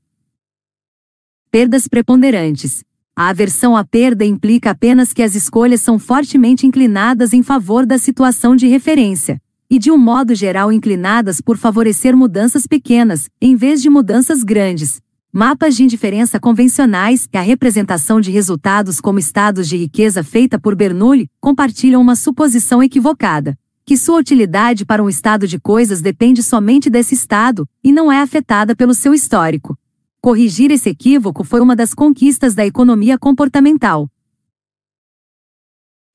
perdas 1.52 1.88
preponderantes. 1.88 2.84
A 3.16 3.30
aversão 3.30 3.76
à 3.78 3.86
perda 3.86 4.26
implica 4.26 4.72
apenas 4.72 5.14
que 5.14 5.22
as 5.22 5.36
escolhas 5.36 5.82
são 5.82 6.00
fortemente 6.00 6.66
inclinadas 6.66 7.34
em 7.34 7.44
favor 7.44 7.86
da 7.86 7.98
situação 7.98 8.56
de 8.56 8.68
referência 8.68 9.40
e 9.70 9.78
de 9.78 9.92
um 9.92 9.98
modo 9.98 10.34
geral 10.34 10.72
inclinadas 10.72 11.40
por 11.42 11.58
favorecer 11.58 12.16
mudanças 12.16 12.66
pequenas, 12.66 13.30
em 13.42 13.56
vez 13.56 13.82
de 13.82 13.90
mudanças 13.90 14.44
grandes. 14.44 15.02
Mapas 15.32 15.76
de 15.76 15.84
indiferença 15.84 16.40
convencionais 16.40 17.28
e 17.32 17.38
a 17.38 17.42
representação 17.42 18.20
de 18.20 18.32
resultados 18.32 19.00
como 19.00 19.20
estados 19.20 19.68
de 19.68 19.78
riqueza 19.78 20.24
feita 20.24 20.58
por 20.58 20.76
Bernoulli 20.76 21.30
compartilham 21.40 22.02
uma 22.02 22.16
suposição 22.16 22.82
equivocada, 22.82 23.58
que 23.88 23.96
sua 23.96 24.20
utilidade 24.20 24.86
para 24.86 25.02
um 25.02 25.08
estado 25.08 25.48
de 25.48 25.58
coisas 25.58 26.02
depende 26.02 26.44
somente 26.44 26.90
desse 26.90 27.16
estado 27.16 27.66
e 27.82 27.94
não 27.94 28.12
é 28.12 28.20
afetada 28.20 28.76
pelo 28.76 28.94
seu 28.94 29.14
histórico. 29.14 29.80
Corrigir 30.20 30.72
esse 30.72 30.90
equívoco 30.90 31.46
foi 31.46 31.62
uma 31.62 31.74
das 31.74 31.94
conquistas 31.94 32.54
da 32.54 32.66
economia 32.66 33.18
comportamental. 33.18 34.12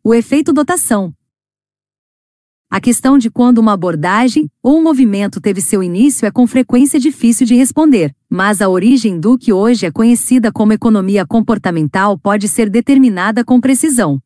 O 0.05 0.13
efeito 0.13 0.53
dotação, 0.53 1.15
a 2.69 2.79
questão 2.79 3.17
de 3.17 3.31
quando 3.31 3.57
uma 3.57 3.73
abordagem 3.73 4.51
ou 4.63 4.79
um 4.79 4.83
movimento 4.83 5.41
teve 5.41 5.63
seu 5.63 5.83
início 5.83 6.27
é 6.27 6.31
com 6.31 6.47
frequência 6.47 7.01
difícil 7.01 7.47
de 7.47 7.55
responder, 7.55 8.15
mas 8.29 8.61
a 8.61 8.69
origem 8.69 9.19
do 9.19 9.39
que 9.39 9.51
hoje 9.51 9.87
é 9.87 9.91
conhecida 9.91 10.53
como 10.53 10.75
economia 10.75 11.25
comportamental 11.25 12.19
pode 12.19 12.49
ser 12.49 12.69
determinada 12.69 13.43
com 13.43 13.59
precisão. 13.59 14.21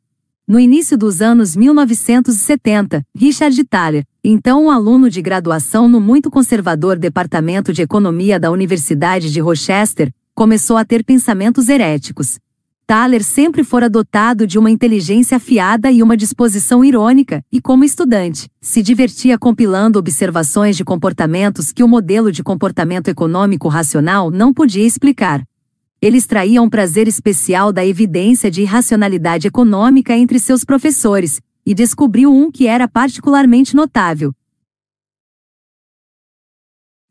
No 0.48 0.60
início 0.60 0.96
dos 0.96 1.20
anos 1.20 1.56
1970, 1.56 3.02
Richard 3.16 3.64
Thaler, 3.64 4.04
então 4.22 4.66
um 4.66 4.70
aluno 4.70 5.10
de 5.10 5.20
graduação 5.20 5.88
no 5.88 6.00
muito 6.00 6.30
conservador 6.30 7.00
Departamento 7.00 7.72
de 7.72 7.82
Economia 7.82 8.38
da 8.38 8.48
Universidade 8.52 9.32
de 9.32 9.40
Rochester, 9.40 10.12
começou 10.36 10.76
a 10.76 10.84
ter 10.84 11.02
pensamentos 11.02 11.68
heréticos. 11.68 12.38
Thaler 12.86 13.24
sempre 13.24 13.64
fora 13.64 13.90
dotado 13.90 14.46
de 14.46 14.56
uma 14.56 14.70
inteligência 14.70 15.38
afiada 15.38 15.90
e 15.90 16.00
uma 16.00 16.16
disposição 16.16 16.84
irônica, 16.84 17.42
e 17.50 17.60
como 17.60 17.82
estudante, 17.82 18.48
se 18.60 18.84
divertia 18.84 19.36
compilando 19.36 19.98
observações 19.98 20.76
de 20.76 20.84
comportamentos 20.84 21.72
que 21.72 21.82
o 21.82 21.88
modelo 21.88 22.30
de 22.30 22.44
comportamento 22.44 23.08
econômico 23.08 23.66
racional 23.66 24.30
não 24.30 24.54
podia 24.54 24.86
explicar. 24.86 25.42
Ele 26.00 26.18
extraía 26.18 26.60
um 26.60 26.68
prazer 26.68 27.08
especial 27.08 27.72
da 27.72 27.84
evidência 27.84 28.50
de 28.50 28.62
irracionalidade 28.62 29.48
econômica 29.48 30.14
entre 30.14 30.38
seus 30.38 30.64
professores, 30.64 31.40
e 31.64 31.74
descobriu 31.74 32.32
um 32.32 32.50
que 32.50 32.66
era 32.66 32.86
particularmente 32.86 33.74
notável. 33.74 34.32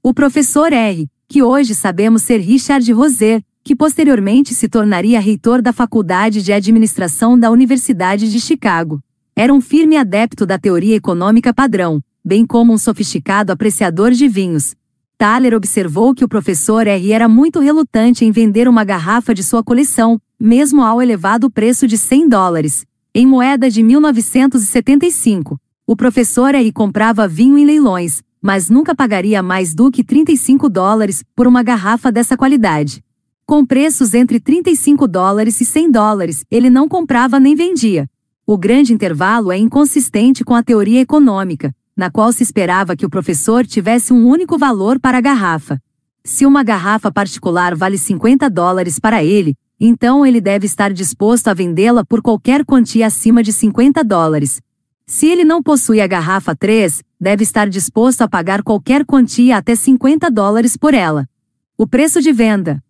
O 0.02 0.14
professor 0.14 0.72
R., 0.72 1.10
que 1.28 1.41
hoje 1.41 1.74
sabemos 1.74 2.22
ser 2.22 2.38
Richard 2.38 2.90
Roser, 2.94 3.44
que 3.64 3.76
posteriormente 3.76 4.53
se 4.53 4.70
tornaria 4.70 5.20
reitor 5.20 5.62
da 5.62 5.74
Faculdade 5.74 6.44
de 6.44 6.53
Administração 6.53 7.38
da 7.38 7.49
Universidade 7.49 8.32
de 8.32 8.40
Chicago. 8.40 9.02
Era 9.36 9.52
um 9.52 9.60
firme 9.60 9.98
adepto 9.98 10.45
da 10.45 10.60
teoria 10.60 10.95
econômica 10.95 11.52
padrão, 11.52 12.02
bem 12.24 12.45
como 12.45 12.72
um 12.72 12.78
sofisticado 12.78 13.52
apreciador 13.52 14.12
de 14.12 14.28
vinhos. 14.28 14.76
Thaler 15.18 15.54
observou 15.54 16.14
que 16.14 16.26
o 16.26 16.28
professor 16.28 16.88
R 16.88 17.12
era 17.14 17.30
muito 17.30 17.62
relutante 17.62 18.26
em 18.26 18.32
vender 18.32 18.68
uma 18.68 18.84
garrafa 18.84 19.34
de 19.34 19.44
sua 19.44 19.64
coleção, 19.64 20.20
mesmo 20.38 20.82
ao 20.82 21.02
elevado 21.02 21.50
preço 21.50 21.88
de 21.88 21.98
100 21.98 22.28
dólares. 22.28 22.86
Em 23.14 23.26
moeda 23.26 23.70
de 23.70 23.82
1975, 23.82 25.58
o 25.88 25.96
professor 25.96 26.54
aí 26.54 26.70
comprava 26.70 27.30
vinho 27.30 27.58
em 27.58 27.66
leilões, 27.66 28.22
mas 28.42 28.70
nunca 28.70 28.94
pagaria 28.94 29.42
mais 29.42 29.74
do 29.74 29.90
que 29.90 30.04
35 30.04 30.70
dólares 30.70 31.24
por 31.34 31.48
uma 31.48 31.64
garrafa 31.64 32.12
dessa 32.12 32.36
qualidade. 32.36 33.02
Com 33.46 33.66
preços 33.66 34.14
entre 34.14 34.40
35 34.40 35.08
dólares 35.08 35.62
e 35.62 35.66
100 35.66 35.92
dólares, 35.92 36.46
ele 36.52 36.70
não 36.70 36.90
comprava 36.90 37.40
nem 37.40 37.56
vendia. 37.56 38.06
O 38.46 38.58
grande 38.58 38.92
intervalo 38.92 39.52
é 39.52 39.58
inconsistente 39.58 40.44
com 40.44 40.54
a 40.54 40.62
teoria 40.62 41.00
econômica, 41.00 41.74
na 41.96 42.12
qual 42.12 42.34
se 42.34 42.44
esperava 42.44 42.96
que 42.96 43.06
o 43.06 43.10
professor 43.10 43.66
tivesse 43.66 44.12
um 44.12 44.28
único 44.28 44.58
valor 44.58 45.00
para 45.00 45.18
a 45.18 45.22
garrafa. 45.22 45.80
Se 46.24 46.46
uma 46.46 46.64
garrafa 46.64 47.12
particular 47.12 47.76
vale 47.76 47.98
50 47.98 48.50
dólares 48.50 49.00
para 49.00 49.24
ele, 49.24 49.56
então 49.80 50.26
ele 50.26 50.42
deve 50.42 50.66
estar 50.66 50.92
disposto 50.92 51.48
a 51.48 51.54
vendê-la 51.54 52.04
por 52.04 52.22
qualquer 52.22 52.66
quantia 52.66 53.08
acima 53.08 53.44
de 53.44 53.54
50 53.54 54.04
dólares. 54.04 54.62
Se 55.06 55.28
ele 55.28 55.46
não 55.46 55.62
possui 55.62 56.02
a 56.02 56.08
garrafa 56.08 56.56
3, 56.56 57.04
deve 57.20 57.44
estar 57.44 57.70
disposto 57.70 58.22
a 58.22 58.28
pagar 58.28 58.64
qualquer 58.64 59.06
quantia 59.06 59.58
até 59.58 59.76
50 59.76 60.32
dólares 60.32 60.76
por 60.76 60.94
ela. 60.94 61.30
O 61.78 61.86
preço 61.86 62.22
de 62.22 62.32
venda 62.32 62.84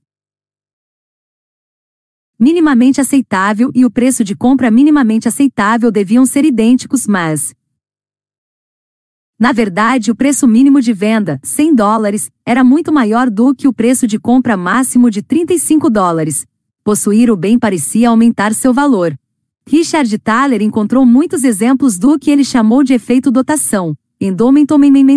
minimamente 2.38 3.00
aceitável 3.00 3.72
e 3.74 3.86
o 3.86 3.92
preço 3.92 4.24
de 4.24 4.36
compra 4.36 4.70
minimamente 4.70 5.28
aceitável 5.28 5.92
deviam 5.92 6.26
ser 6.26 6.46
idênticos, 6.46 7.08
mas 7.08 7.54
na 9.38 9.52
verdade, 9.52 10.12
o 10.12 10.16
preço 10.16 10.48
mínimo 10.48 10.80
de 10.80 10.94
venda, 10.94 11.40
100 11.44 11.76
dólares, 11.76 12.32
era 12.46 12.64
muito 12.64 12.92
maior 12.92 13.30
do 13.30 13.54
que 13.54 13.68
o 13.68 13.74
preço 13.74 14.08
de 14.08 14.18
compra 14.18 14.56
máximo 14.56 15.12
de 15.12 15.22
35 15.22 15.90
dólares. 15.90 16.46
Possuir 16.86 17.30
o 17.30 17.36
bem 17.36 17.60
parecia 17.60 18.10
aumentar 18.10 18.54
seu 18.54 18.74
valor. 18.74 19.14
Richard 19.68 20.18
Thaler 20.20 20.62
encontrou 20.62 21.06
muitos 21.06 21.44
exemplos 21.44 21.98
do 21.98 22.18
que 22.18 22.32
ele 22.32 22.46
chamou 22.46 22.82
de 22.82 22.94
efeito 22.94 23.30
dotação, 23.30 23.94
endowment 24.22 24.68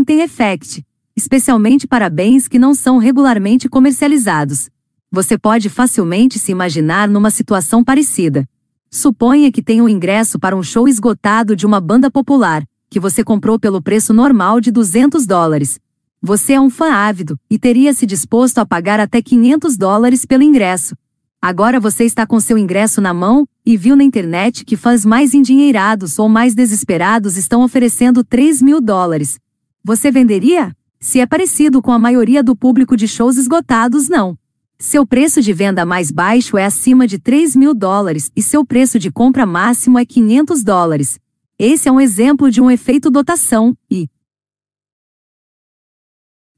effect, 0.09 0.85
especialmente 1.15 1.87
para 1.87 2.11
bens 2.11 2.49
que 2.49 2.59
não 2.59 2.75
são 2.75 2.99
regularmente 2.99 3.69
comercializados. 3.69 4.69
Você 5.13 5.39
pode 5.39 5.69
facilmente 5.69 6.41
se 6.41 6.51
imaginar 6.51 7.09
numa 7.09 7.31
situação 7.31 7.85
parecida. 7.85 8.49
Suponha 8.91 9.53
que 9.53 9.63
tenha 9.63 9.85
um 9.85 9.89
ingresso 9.89 10.41
para 10.41 10.57
um 10.57 10.63
show 10.63 10.89
esgotado 10.89 11.55
de 11.55 11.65
uma 11.65 11.81
banda 11.81 12.11
popular, 12.11 12.65
que 12.91 13.01
você 13.01 13.23
comprou 13.23 13.59
pelo 13.59 13.83
preço 13.83 14.13
normal 14.13 14.61
de 14.61 14.71
200 14.71 15.27
dólares. 15.27 15.79
Você 16.21 16.55
é 16.55 16.61
um 16.61 16.71
fã 16.71 16.93
ávido 16.93 17.39
e 17.49 17.59
teria 17.59 17.93
se 17.93 18.05
disposto 18.05 18.59
a 18.59 18.67
pagar 18.67 18.99
até 18.99 19.23
500 19.23 19.77
dólares 19.77 20.25
pelo 20.25 20.43
ingresso. 20.43 20.97
Agora 21.41 21.79
você 21.79 22.05
está 22.05 22.27
com 22.27 22.41
seu 22.41 22.59
ingresso 22.59 23.01
na 23.01 23.15
mão 23.15 23.47
e 23.65 23.77
viu 23.77 23.95
na 23.95 24.03
internet 24.03 24.65
que 24.65 24.77
fãs 24.77 25.05
mais 25.05 25.35
endinheirados 25.35 26.19
ou 26.19 26.29
mais 26.29 26.55
desesperados 26.55 27.37
estão 27.37 27.63
oferecendo 27.63 28.25
3 28.25 28.61
mil 28.61 28.81
dólares. 28.81 29.39
Você 29.85 30.11
venderia? 30.11 30.75
Se 30.99 31.21
é 31.21 31.27
parecido 31.27 31.81
com 31.81 31.93
a 31.93 31.99
maioria 31.99 32.43
do 32.43 32.57
público 32.57 32.97
de 32.97 33.07
shows 33.07 33.37
esgotados, 33.37 34.09
não. 34.09 34.37
Seu 34.81 35.07
preço 35.07 35.41
de 35.41 35.53
venda 35.53 35.87
mais 35.87 36.11
baixo 36.11 36.59
é 36.59 36.65
acima 36.65 37.07
de 37.07 37.21
3 37.21 37.55
mil 37.55 37.73
dólares 37.73 38.33
e 38.35 38.43
seu 38.43 38.65
preço 38.65 38.99
de 38.99 39.11
compra 39.11 39.47
máximo 39.47 39.99
é 39.99 40.05
500 40.05 40.65
dólares. 40.65 41.21
Esse 41.59 41.89
é 41.89 41.93
um 41.93 42.01
exemplo 42.01 42.53
de 42.53 42.61
um 42.61 42.71
efeito 42.71 43.11
dotação, 43.11 43.77
e 43.91 44.09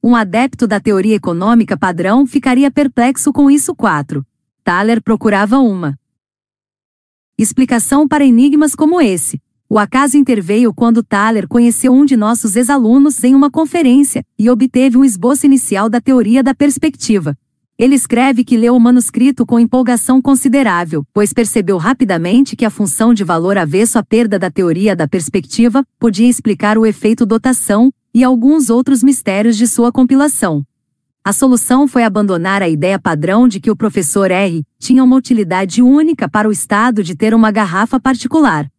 um 0.03 0.15
adepto 0.15 0.67
da 0.67 0.79
teoria 0.79 1.17
econômica 1.17 1.75
padrão 1.75 2.27
ficaria 2.27 2.71
perplexo 2.71 3.33
com 3.33 3.51
isso 3.51 3.75
4. 3.75 4.27
Thaler 4.63 5.03
procurava 5.03 5.59
uma 5.59 5.99
explicação 7.39 8.07
para 8.07 8.27
enigmas 8.27 8.75
como 8.75 9.01
esse. 9.01 9.41
O 9.71 9.79
acaso 9.79 10.19
interveio 10.19 10.75
quando 10.75 11.03
Thaler 11.03 11.49
conheceu 11.49 11.95
um 11.95 12.05
de 12.05 12.15
nossos 12.15 12.55
ex-alunos 12.55 13.25
em 13.25 13.35
uma 13.35 13.51
conferência 13.51 14.23
e 14.39 14.51
obteve 14.51 14.99
um 14.99 15.05
esboço 15.05 15.47
inicial 15.47 15.89
da 15.89 16.01
teoria 16.01 16.43
da 16.43 16.55
perspectiva. 16.55 17.39
Ele 17.81 17.95
escreve 17.95 18.45
que 18.45 18.59
leu 18.59 18.77
o 18.77 18.79
manuscrito 18.79 19.47
com 19.47 19.59
empolgação 19.59 20.21
considerável, 20.21 21.03
pois 21.15 21.33
percebeu 21.33 21.79
rapidamente 21.79 22.55
que 22.55 22.67
a 22.67 22.69
função 22.69 23.15
de 23.15 23.25
valor 23.25 23.57
avesso 23.57 23.99
à 23.99 24.03
perda 24.03 24.39
da 24.39 24.51
teoria 24.51 24.95
da 24.95 25.09
perspectiva 25.09 25.83
podia 25.99 26.29
explicar 26.29 26.77
o 26.77 26.85
efeito 26.85 27.25
dotação 27.25 27.91
e 28.13 28.23
alguns 28.23 28.69
outros 28.69 29.03
mistérios 29.03 29.57
de 29.57 29.67
sua 29.67 29.91
compilação. 29.91 30.63
A 31.25 31.33
solução 31.33 31.89
foi 31.89 32.05
abandonar 32.05 32.63
a 32.63 32.69
ideia 32.69 32.99
padrão 32.99 33.49
de 33.49 33.59
que 33.59 33.71
o 33.71 33.77
professor 33.77 34.31
R 34.31 34.63
tinha 34.79 35.03
uma 35.03 35.17
utilidade 35.17 35.81
única 35.81 36.29
para 36.29 36.51
o 36.51 36.53
Estado 36.53 37.03
de 37.03 37.17
ter 37.17 37.33
uma 37.33 37.51
garrafa 37.51 37.99
particular. 37.99 38.71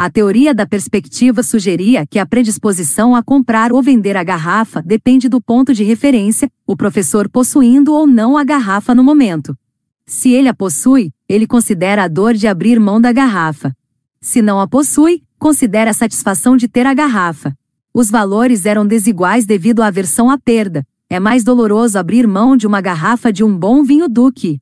A 0.00 0.08
teoria 0.08 0.54
da 0.54 0.64
perspectiva 0.64 1.42
sugeria 1.42 2.06
que 2.06 2.20
a 2.20 2.24
predisposição 2.24 3.16
a 3.16 3.22
comprar 3.22 3.72
ou 3.72 3.82
vender 3.82 4.16
a 4.16 4.22
garrafa 4.22 4.80
depende 4.80 5.28
do 5.28 5.40
ponto 5.40 5.74
de 5.74 5.82
referência, 5.82 6.48
o 6.64 6.76
professor 6.76 7.28
possuindo 7.28 7.92
ou 7.92 8.06
não 8.06 8.36
a 8.36 8.44
garrafa 8.44 8.94
no 8.94 9.02
momento. 9.02 9.58
Se 10.06 10.30
ele 10.30 10.48
a 10.48 10.54
possui, 10.54 11.12
ele 11.28 11.48
considera 11.48 12.04
a 12.04 12.08
dor 12.08 12.34
de 12.34 12.46
abrir 12.46 12.78
mão 12.78 13.00
da 13.00 13.10
garrafa. 13.10 13.74
Se 14.20 14.40
não 14.40 14.60
a 14.60 14.68
possui, 14.68 15.24
considera 15.36 15.90
a 15.90 15.94
satisfação 15.94 16.56
de 16.56 16.68
ter 16.68 16.86
a 16.86 16.94
garrafa. 16.94 17.52
Os 17.92 18.08
valores 18.08 18.66
eram 18.66 18.86
desiguais 18.86 19.46
devido 19.46 19.82
à 19.82 19.88
aversão 19.88 20.30
à 20.30 20.38
perda. 20.38 20.86
É 21.10 21.18
mais 21.18 21.42
doloroso 21.42 21.98
abrir 21.98 22.24
mão 22.24 22.56
de 22.56 22.68
uma 22.68 22.80
garrafa 22.80 23.32
de 23.32 23.42
um 23.42 23.58
bom 23.58 23.82
vinho 23.82 24.08
do 24.08 24.30
que. 24.30 24.60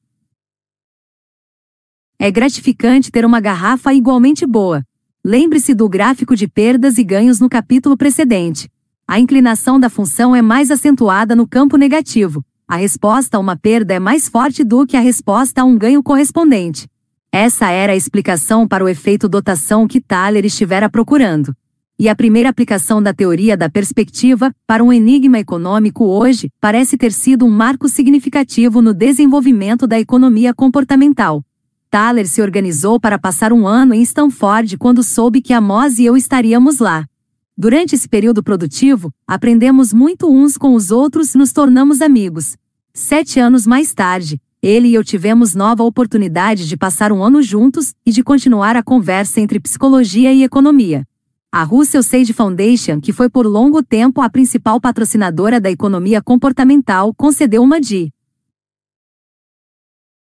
É 2.18 2.30
gratificante 2.30 3.10
ter 3.10 3.26
uma 3.26 3.38
garrafa 3.38 3.92
igualmente 3.92 4.46
boa. 4.46 4.82
Lembre-se 5.28 5.74
do 5.74 5.88
gráfico 5.88 6.36
de 6.36 6.46
perdas 6.46 6.98
e 6.98 7.02
ganhos 7.02 7.40
no 7.40 7.48
capítulo 7.48 7.96
precedente. 7.96 8.70
A 9.08 9.18
inclinação 9.18 9.80
da 9.80 9.90
função 9.90 10.36
é 10.36 10.40
mais 10.40 10.70
acentuada 10.70 11.34
no 11.34 11.48
campo 11.48 11.76
negativo. 11.76 12.44
A 12.68 12.76
resposta 12.76 13.36
a 13.36 13.40
uma 13.40 13.56
perda 13.56 13.92
é 13.92 13.98
mais 13.98 14.28
forte 14.28 14.62
do 14.62 14.86
que 14.86 14.96
a 14.96 15.00
resposta 15.00 15.62
a 15.62 15.64
um 15.64 15.76
ganho 15.76 16.00
correspondente. 16.00 16.86
Essa 17.32 17.72
era 17.72 17.92
a 17.92 17.96
explicação 17.96 18.68
para 18.68 18.84
o 18.84 18.88
efeito 18.88 19.28
dotação 19.28 19.88
que 19.88 20.00
Thaler 20.00 20.44
estivera 20.44 20.88
procurando. 20.88 21.52
E 21.98 22.08
a 22.08 22.14
primeira 22.14 22.48
aplicação 22.48 23.02
da 23.02 23.12
teoria 23.12 23.56
da 23.56 23.68
perspectiva, 23.68 24.54
para 24.64 24.84
um 24.84 24.92
enigma 24.92 25.40
econômico 25.40 26.04
hoje, 26.04 26.52
parece 26.60 26.96
ter 26.96 27.10
sido 27.10 27.44
um 27.44 27.50
marco 27.50 27.88
significativo 27.88 28.80
no 28.80 28.94
desenvolvimento 28.94 29.88
da 29.88 29.98
economia 29.98 30.54
comportamental. 30.54 31.42
Thaler 31.96 32.28
se 32.28 32.42
organizou 32.42 33.00
para 33.00 33.18
passar 33.18 33.54
um 33.54 33.66
ano 33.66 33.94
em 33.94 34.02
Stanford 34.02 34.76
quando 34.76 35.02
soube 35.02 35.40
que 35.40 35.54
Amos 35.54 35.98
e 35.98 36.04
eu 36.04 36.14
estaríamos 36.14 36.78
lá. 36.78 37.06
Durante 37.56 37.94
esse 37.94 38.06
período 38.06 38.42
produtivo, 38.42 39.10
aprendemos 39.26 39.94
muito 39.94 40.30
uns 40.30 40.58
com 40.58 40.74
os 40.74 40.90
outros 40.90 41.34
e 41.34 41.38
nos 41.38 41.54
tornamos 41.54 42.02
amigos. 42.02 42.54
Sete 42.92 43.40
anos 43.40 43.66
mais 43.66 43.94
tarde, 43.94 44.38
ele 44.62 44.88
e 44.88 44.94
eu 44.94 45.02
tivemos 45.02 45.54
nova 45.54 45.84
oportunidade 45.84 46.68
de 46.68 46.76
passar 46.76 47.12
um 47.12 47.24
ano 47.24 47.40
juntos 47.40 47.94
e 48.04 48.12
de 48.12 48.22
continuar 48.22 48.76
a 48.76 48.82
conversa 48.82 49.40
entre 49.40 49.58
psicologia 49.58 50.34
e 50.34 50.42
economia. 50.42 51.02
A 51.50 51.62
Russell 51.62 52.02
Sage 52.02 52.34
Foundation, 52.34 53.00
que 53.00 53.10
foi 53.10 53.30
por 53.30 53.46
longo 53.46 53.82
tempo 53.82 54.20
a 54.20 54.28
principal 54.28 54.78
patrocinadora 54.78 55.58
da 55.58 55.70
economia 55.70 56.20
comportamental, 56.20 57.14
concedeu 57.14 57.62
uma 57.62 57.80
de 57.80 58.12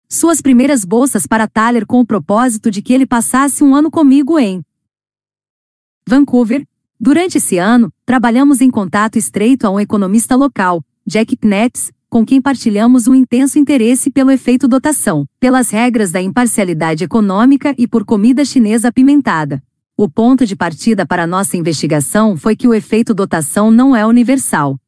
suas 0.10 0.42
primeiras 0.42 0.86
bolsas 0.86 1.28
para 1.28 1.48
Thaler 1.48 1.86
com 1.86 2.00
o 2.00 2.06
propósito 2.06 2.72
de 2.72 2.82
que 2.82 2.94
ele 2.94 3.06
passasse 3.06 3.64
um 3.64 3.76
ano 3.76 3.92
comigo 3.92 4.40
em 4.40 4.64
Vancouver. 6.08 6.66
Durante 7.00 7.38
esse 7.38 7.58
ano, 7.58 7.92
trabalhamos 8.06 8.62
em 8.62 8.72
contato 8.72 9.18
estreito 9.18 9.68
a 9.68 9.70
um 9.70 9.80
economista 9.80 10.36
local, 10.36 10.84
Jack 11.06 11.38
Knetz, 11.38 11.92
com 12.10 12.26
quem 12.26 12.42
partilhamos 12.42 13.08
um 13.08 13.14
intenso 13.14 13.60
interesse 13.60 14.10
pelo 14.10 14.32
efeito 14.32 14.68
dotação, 14.68 15.28
pelas 15.40 15.70
regras 15.70 16.12
da 16.12 16.22
imparcialidade 16.22 17.04
econômica 17.04 17.76
e 17.78 17.86
por 17.86 18.06
comida 18.06 18.46
chinesa 18.46 18.88
apimentada. 18.88 19.62
O 19.96 20.08
ponto 20.08 20.46
de 20.46 20.56
partida 20.56 21.06
para 21.06 21.28
nossa 21.28 21.58
investigação 21.58 22.38
foi 22.38 22.56
que 22.56 22.68
o 22.68 22.74
efeito 22.74 23.14
dotação 23.14 23.70
não 23.70 23.96
é 23.96 24.06
universal. 24.06 24.80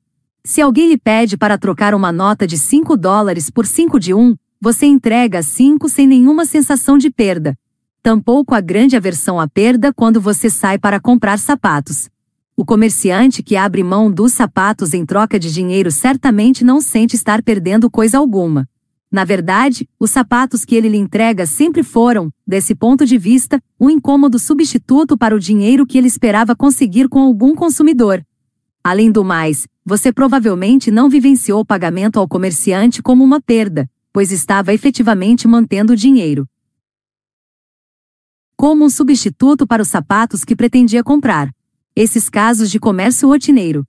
Se 0.44 0.62
alguém 0.62 0.88
lhe 0.88 0.98
pede 0.98 1.38
para 1.38 1.58
trocar 1.58 1.94
uma 1.94 2.12
nota 2.12 2.48
de 2.48 2.58
5 2.58 2.96
dólares 2.96 3.50
por 3.50 3.66
5 3.66 4.00
de 4.00 4.14
1, 4.14 4.36
você 4.62 4.86
entrega 4.86 5.42
5 5.42 5.88
sem 5.88 6.06
nenhuma 6.06 6.46
sensação 6.46 6.98
de 6.98 7.10
perda. 7.10 7.58
Tampouco 8.04 8.54
a 8.54 8.60
grande 8.60 8.98
aversão 8.98 9.40
à 9.40 9.48
perda 9.48 9.94
quando 9.94 10.20
você 10.20 10.50
sai 10.50 10.78
para 10.78 11.00
comprar 11.00 11.40
sapatos. 11.40 12.10
O 12.58 12.66
comerciante 12.66 13.42
que 13.42 13.56
abre 13.56 13.84
mão 13.84 14.12
dos 14.12 14.34
sapatos 14.34 14.94
em 14.94 15.06
troca 15.06 15.40
de 15.40 15.54
dinheiro 15.54 15.90
certamente 15.90 16.66
não 16.66 16.82
sente 16.82 17.16
estar 17.16 17.42
perdendo 17.42 17.90
coisa 17.90 18.18
alguma. 18.18 18.68
Na 19.10 19.24
verdade, 19.24 19.88
os 19.98 20.12
sapatos 20.12 20.66
que 20.66 20.76
ele 20.76 20.90
lhe 20.90 20.98
entrega 20.98 21.46
sempre 21.46 21.82
foram, 21.82 22.30
desse 22.46 22.76
ponto 22.76 23.06
de 23.06 23.18
vista, 23.18 23.64
um 23.80 23.90
incômodo 23.90 24.38
substituto 24.38 25.18
para 25.18 25.34
o 25.34 25.40
dinheiro 25.40 25.86
que 25.86 25.98
ele 25.98 26.08
esperava 26.08 26.54
conseguir 26.54 27.08
com 27.08 27.20
algum 27.22 27.56
consumidor. 27.56 28.22
Além 28.84 29.10
do 29.10 29.24
mais, 29.24 29.68
você 29.86 30.12
provavelmente 30.12 30.92
não 30.92 31.10
vivenciou 31.10 31.62
o 31.62 31.66
pagamento 31.66 32.20
ao 32.20 32.28
comerciante 32.28 33.02
como 33.02 33.24
uma 33.24 33.42
perda, 33.42 33.90
pois 34.20 34.34
estava 34.34 34.74
efetivamente 34.74 35.48
mantendo 35.48 35.94
o 35.94 35.96
dinheiro. 35.96 36.46
como 38.58 38.84
um 38.84 38.90
substituto 38.90 39.66
para 39.66 39.82
os 39.82 39.88
sapatos 39.88 40.44
que 40.44 40.58
pretendia 40.58 41.02
comprar. 41.02 41.50
Esses 41.96 42.28
casos 42.30 42.70
de 42.70 42.82
comércio 42.82 43.30
rotineiro 43.30 43.88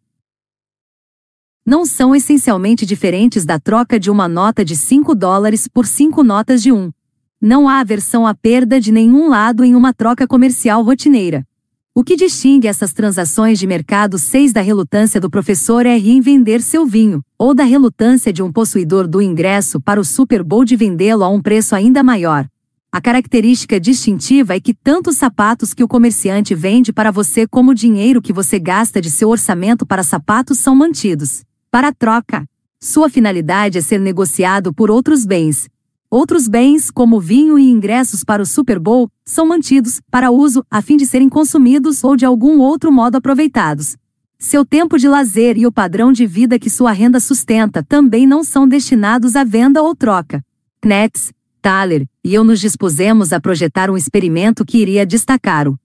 não 1.66 1.84
são 1.84 2.14
essencialmente 2.14 2.86
diferentes 2.86 3.44
da 3.44 3.58
troca 3.58 3.98
de 3.98 4.08
uma 4.08 4.28
nota 4.28 4.64
de 4.64 4.76
5 4.76 5.16
dólares 5.16 5.66
por 5.66 5.84
5 5.84 6.22
notas 6.22 6.62
de 6.62 6.70
1. 6.70 6.92
Não 7.40 7.68
há 7.68 7.80
aversão 7.80 8.24
à 8.24 8.32
perda 8.32 8.80
de 8.80 8.92
nenhum 8.92 9.28
lado 9.28 9.64
em 9.64 9.74
uma 9.74 9.92
troca 9.92 10.28
comercial 10.28 10.84
rotineira. 10.84 11.44
O 11.92 12.04
que 12.04 12.14
distingue 12.14 12.68
essas 12.68 12.92
transações 12.92 13.58
de 13.58 13.66
mercado 13.66 14.16
6 14.16 14.52
da 14.52 14.60
relutância 14.60 15.20
do 15.20 15.28
professor 15.28 15.84
R 15.84 16.08
em 16.08 16.20
vender 16.20 16.62
seu 16.62 16.86
vinho, 16.86 17.20
ou 17.36 17.52
da 17.52 17.64
relutância 17.64 18.32
de 18.32 18.44
um 18.44 18.52
possuidor 18.52 19.08
do 19.08 19.20
ingresso 19.20 19.80
para 19.80 20.00
o 20.00 20.04
Super 20.04 20.44
Bowl 20.44 20.64
de 20.64 20.76
vendê-lo 20.76 21.24
a 21.24 21.28
um 21.28 21.42
preço 21.42 21.74
ainda 21.74 22.00
maior. 22.00 22.46
A 22.92 23.00
característica 23.00 23.80
distintiva 23.80 24.54
é 24.54 24.60
que 24.60 24.72
tanto 24.72 25.10
os 25.10 25.16
sapatos 25.16 25.74
que 25.74 25.82
o 25.82 25.88
comerciante 25.88 26.54
vende 26.54 26.92
para 26.92 27.10
você 27.10 27.44
como 27.44 27.72
o 27.72 27.74
dinheiro 27.74 28.22
que 28.22 28.32
você 28.32 28.60
gasta 28.60 29.00
de 29.00 29.10
seu 29.10 29.28
orçamento 29.28 29.84
para 29.84 30.04
sapatos 30.04 30.60
são 30.60 30.76
mantidos. 30.76 31.42
Para 31.72 31.88
a 31.88 31.92
troca, 31.92 32.44
sua 32.80 33.10
finalidade 33.10 33.78
é 33.78 33.80
ser 33.80 33.98
negociado 33.98 34.72
por 34.72 34.92
outros 34.92 35.26
bens, 35.26 35.68
Outros 36.12 36.48
bens, 36.48 36.90
como 36.90 37.20
vinho 37.20 37.56
e 37.56 37.70
ingressos 37.70 38.24
para 38.24 38.42
o 38.42 38.46
Super 38.46 38.80
Bowl, 38.80 39.08
são 39.24 39.46
mantidos 39.46 40.00
para 40.10 40.32
uso 40.32 40.66
a 40.68 40.82
fim 40.82 40.96
de 40.96 41.06
serem 41.06 41.28
consumidos 41.28 42.02
ou 42.02 42.16
de 42.16 42.24
algum 42.24 42.58
outro 42.58 42.90
modo 42.90 43.14
aproveitados. 43.14 43.96
Seu 44.36 44.64
tempo 44.64 44.98
de 44.98 45.06
lazer 45.06 45.56
e 45.56 45.68
o 45.68 45.72
padrão 45.72 46.10
de 46.12 46.26
vida 46.26 46.58
que 46.58 46.68
sua 46.68 46.90
renda 46.90 47.20
sustenta 47.20 47.84
também 47.84 48.26
não 48.26 48.42
são 48.42 48.66
destinados 48.66 49.36
à 49.36 49.44
venda 49.44 49.84
ou 49.84 49.94
troca. 49.94 50.44
Knetz, 50.82 51.32
Thaler 51.62 52.08
e 52.24 52.34
eu 52.34 52.42
nos 52.42 52.58
dispusemos 52.58 53.32
a 53.32 53.38
projetar 53.38 53.88
um 53.88 53.96
experimento 53.96 54.64
que 54.64 54.78
iria 54.78 55.06
destacar 55.06 55.68
o 55.68 55.78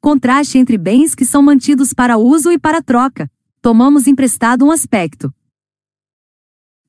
contraste 0.00 0.56
entre 0.56 0.78
bens 0.78 1.16
que 1.16 1.24
são 1.24 1.42
mantidos 1.42 1.92
para 1.92 2.16
uso 2.16 2.52
e 2.52 2.58
para 2.60 2.80
troca. 2.80 3.28
Tomamos 3.60 4.06
emprestado 4.06 4.64
um 4.64 4.70
aspecto, 4.70 5.34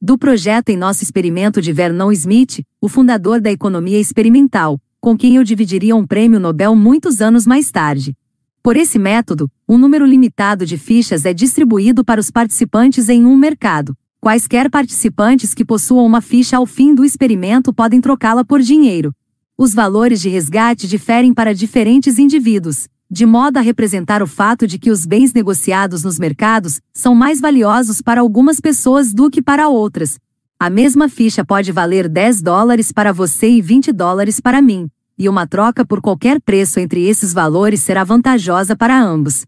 do 0.02 0.18
projeto 0.18 0.70
em 0.70 0.78
nosso 0.78 1.04
experimento 1.04 1.62
de 1.62 1.74
Vernon 1.74 2.12
Smith, 2.12 2.64
o 2.80 2.88
fundador 2.88 3.42
da 3.42 3.52
economia 3.52 4.00
experimental, 4.00 4.80
com 5.02 5.18
quem 5.18 5.38
eu 5.38 5.44
dividiria 5.44 5.96
um 5.96 6.06
prêmio 6.06 6.40
Nobel 6.40 6.76
muitos 6.76 7.20
anos 7.20 7.48
mais 7.48 7.72
tarde. 7.72 8.16
Por 8.62 8.78
esse 8.78 9.00
método, 9.00 9.50
um 9.68 9.78
número 9.78 10.06
limitado 10.06 10.66
de 10.66 10.78
fichas 10.78 11.26
é 11.26 11.34
distribuído 11.34 12.04
para 12.06 12.22
os 12.22 12.30
participantes 12.30 13.10
em 13.10 13.26
um 13.26 13.36
mercado. 13.36 13.98
Quaisquer 14.22 14.70
participantes 14.70 15.54
que 15.54 15.66
possuam 15.66 16.06
uma 16.06 16.22
ficha 16.22 16.58
ao 16.58 16.66
fim 16.66 16.94
do 16.94 17.04
experimento 17.04 17.74
podem 17.74 18.00
trocá-la 18.00 18.44
por 18.44 18.62
dinheiro. 18.62 19.14
Os 19.58 19.74
valores 19.74 20.22
de 20.22 20.30
resgate 20.30 20.88
diferem 20.88 21.34
para 21.34 21.56
diferentes 21.56 22.20
indivíduos, 22.20 22.88
de 23.10 23.26
modo 23.26 23.58
a 23.58 23.62
representar 23.62 24.22
o 24.22 24.28
fato 24.28 24.68
de 24.68 24.78
que 24.78 24.92
os 24.92 25.06
bens 25.06 25.34
negociados 25.34 26.04
nos 26.04 26.20
mercados 26.20 26.82
são 26.94 27.16
mais 27.16 27.40
valiosos 27.40 28.02
para 28.02 28.22
algumas 28.22 28.60
pessoas 28.60 29.14
do 29.14 29.30
que 29.30 29.42
para 29.42 29.70
outras. 29.70 30.20
A 30.60 30.70
mesma 30.70 31.08
ficha 31.08 31.46
pode 31.46 31.72
valer 31.72 32.10
10 32.10 32.42
dólares 32.42 32.92
para 32.92 33.14
você 33.14 33.48
e 33.48 33.62
20 33.62 33.92
dólares 33.94 34.40
para 34.40 34.62
mim, 34.62 34.90
e 35.18 35.30
uma 35.30 35.48
troca 35.48 35.86
por 35.86 36.02
qualquer 36.02 36.42
preço 36.42 36.80
entre 36.80 37.08
esses 37.08 37.34
valores 37.34 37.82
será 37.82 38.04
vantajosa 38.04 38.76
para 38.76 39.00
ambos. 39.02 39.46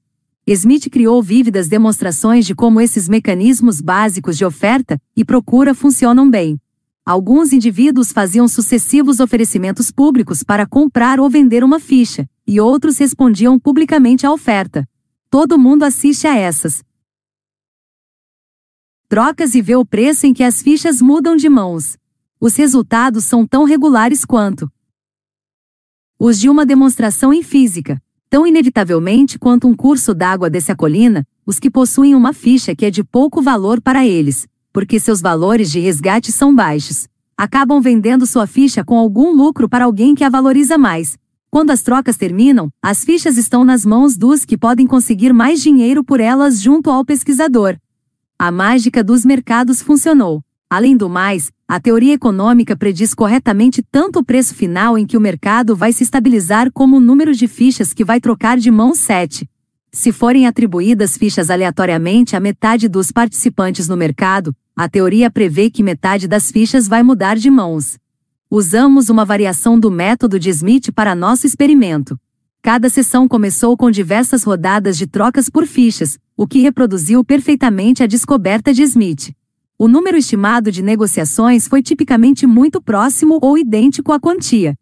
Smith 0.47 0.89
criou 0.89 1.21
vívidas 1.21 1.67
demonstrações 1.67 2.45
de 2.45 2.55
como 2.55 2.81
esses 2.81 3.07
mecanismos 3.07 3.81
básicos 3.81 4.37
de 4.37 4.45
oferta 4.45 4.99
e 5.15 5.23
procura 5.23 5.75
funcionam 5.75 6.29
bem. 6.29 6.59
Alguns 7.09 7.51
indivíduos 7.51 8.11
faziam 8.11 8.47
sucessivos 8.47 9.19
oferecimentos 9.19 9.89
públicos 9.89 10.43
para 10.43 10.67
comprar 10.67 11.19
ou 11.19 11.27
vender 11.27 11.63
uma 11.63 11.79
ficha, 11.79 12.29
e 12.45 12.61
outros 12.61 12.99
respondiam 12.99 13.59
publicamente 13.59 14.27
à 14.27 14.31
oferta. 14.31 14.87
Todo 15.27 15.57
mundo 15.57 15.81
assiste 15.81 16.27
a 16.27 16.37
essas 16.37 16.83
trocas 19.07 19.55
e 19.55 19.61
vê 19.63 19.75
o 19.75 19.83
preço 19.83 20.27
em 20.27 20.35
que 20.35 20.43
as 20.43 20.61
fichas 20.61 21.01
mudam 21.01 21.35
de 21.35 21.49
mãos. 21.49 21.97
Os 22.39 22.55
resultados 22.55 23.25
são 23.25 23.43
tão 23.43 23.63
regulares 23.63 24.23
quanto 24.23 24.71
os 26.19 26.39
de 26.39 26.47
uma 26.47 26.63
demonstração 26.63 27.33
em 27.33 27.41
física, 27.41 27.99
tão 28.29 28.45
inevitavelmente 28.45 29.39
quanto 29.39 29.67
um 29.67 29.75
curso 29.75 30.13
d'água 30.13 30.47
desce 30.47 30.71
a 30.71 30.75
colina, 30.75 31.27
os 31.43 31.57
que 31.57 31.71
possuem 31.71 32.13
uma 32.13 32.33
ficha 32.33 32.75
que 32.75 32.85
é 32.85 32.91
de 32.91 33.03
pouco 33.03 33.41
valor 33.41 33.81
para 33.81 34.05
eles, 34.05 34.47
porque 34.71 34.99
seus 34.99 35.21
valores 35.21 35.71
de 35.71 35.79
resgate 35.79 36.31
são 36.31 36.53
baixos, 36.53 37.07
acabam 37.37 37.81
vendendo 37.81 38.25
sua 38.25 38.45
ficha 38.45 38.83
com 38.83 38.97
algum 38.97 39.31
lucro 39.31 39.69
para 39.69 39.85
alguém 39.85 40.13
que 40.13 40.23
a 40.23 40.29
valoriza 40.29 40.77
mais, 40.77 41.17
quando 41.51 41.71
as 41.71 41.81
trocas 41.81 42.15
terminam, 42.15 42.69
as 42.79 43.03
fichas 43.03 43.35
estão 43.35 43.63
nas 43.65 43.83
mãos 43.83 44.15
dos 44.15 44.45
que 44.45 44.55
podem 44.55 44.85
conseguir 44.85 45.33
mais 45.33 45.61
dinheiro 45.61 46.03
por 46.03 46.19
elas 46.19 46.61
junto 46.61 46.91
ao 46.91 47.03
pesquisador. 47.03 47.75
A 48.37 48.51
mágica 48.51 49.03
dos 49.03 49.25
mercados 49.25 49.81
funcionou. 49.81 50.43
Além 50.69 50.95
do 50.95 51.09
mais, 51.09 51.51
a 51.67 51.79
teoria 51.79 52.13
econômica 52.13 52.77
prediz 52.77 53.15
corretamente 53.15 53.81
tanto 53.81 54.19
o 54.19 54.23
preço 54.23 54.53
final 54.53 54.95
em 54.95 55.07
que 55.07 55.17
o 55.17 55.21
mercado 55.21 55.75
vai 55.75 55.91
se 55.91 56.03
estabilizar 56.03 56.71
como 56.71 56.97
o 56.97 56.99
número 56.99 57.33
de 57.33 57.47
fichas 57.47 57.93
que 57.93 58.05
vai 58.05 58.21
trocar 58.21 58.59
de 58.59 58.69
mão 58.69 58.93
7. 58.93 59.49
Se 59.91 60.11
forem 60.11 60.45
atribuídas 60.45 61.17
fichas 61.17 61.49
aleatoriamente 61.49 62.35
a 62.35 62.39
metade 62.39 62.87
dos 62.87 63.11
participantes 63.11 63.87
no 63.87 63.97
mercado, 63.97 64.55
a 64.75 64.87
teoria 64.87 65.31
prevê 65.31 65.69
que 65.69 65.81
metade 65.81 66.27
das 66.27 66.51
fichas 66.51 66.87
vai 66.87 67.01
mudar 67.01 67.35
de 67.37 67.49
mãos. 67.49 67.97
Usamos 68.51 69.09
uma 69.09 69.25
variação 69.25 69.79
do 69.79 69.89
método 69.89 70.39
de 70.39 70.49
Smith 70.49 70.91
para 70.93 71.15
nosso 71.15 71.47
experimento. 71.47 72.19
Cada 72.61 72.87
sessão 72.87 73.27
começou 73.27 73.75
com 73.75 73.89
diversas 73.89 74.43
rodadas 74.43 74.97
de 74.97 75.07
trocas 75.07 75.49
por 75.49 75.65
fichas, 75.65 76.19
o 76.37 76.45
que 76.45 76.59
reproduziu 76.59 77.23
perfeitamente 77.23 78.03
a 78.03 78.07
descoberta 78.07 78.71
de 78.71 78.83
Smith. 78.83 79.33
O 79.77 79.87
número 79.87 80.17
estimado 80.17 80.71
de 80.71 80.83
negociações 80.83 81.67
foi 81.67 81.81
tipicamente 81.81 82.45
muito 82.45 82.81
próximo 82.81 83.39
ou 83.41 83.57
idêntico 83.57 84.11
à 84.11 84.19
quantia 84.19 84.75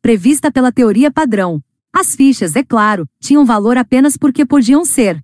prevista 0.00 0.50
pela 0.50 0.72
teoria 0.72 1.12
padrão. 1.12 1.62
As 1.94 2.16
fichas, 2.16 2.56
é 2.56 2.62
claro, 2.62 3.06
tinham 3.20 3.44
valor 3.44 3.76
apenas 3.76 4.16
porque 4.16 4.46
podiam 4.46 4.84
ser 4.84 5.22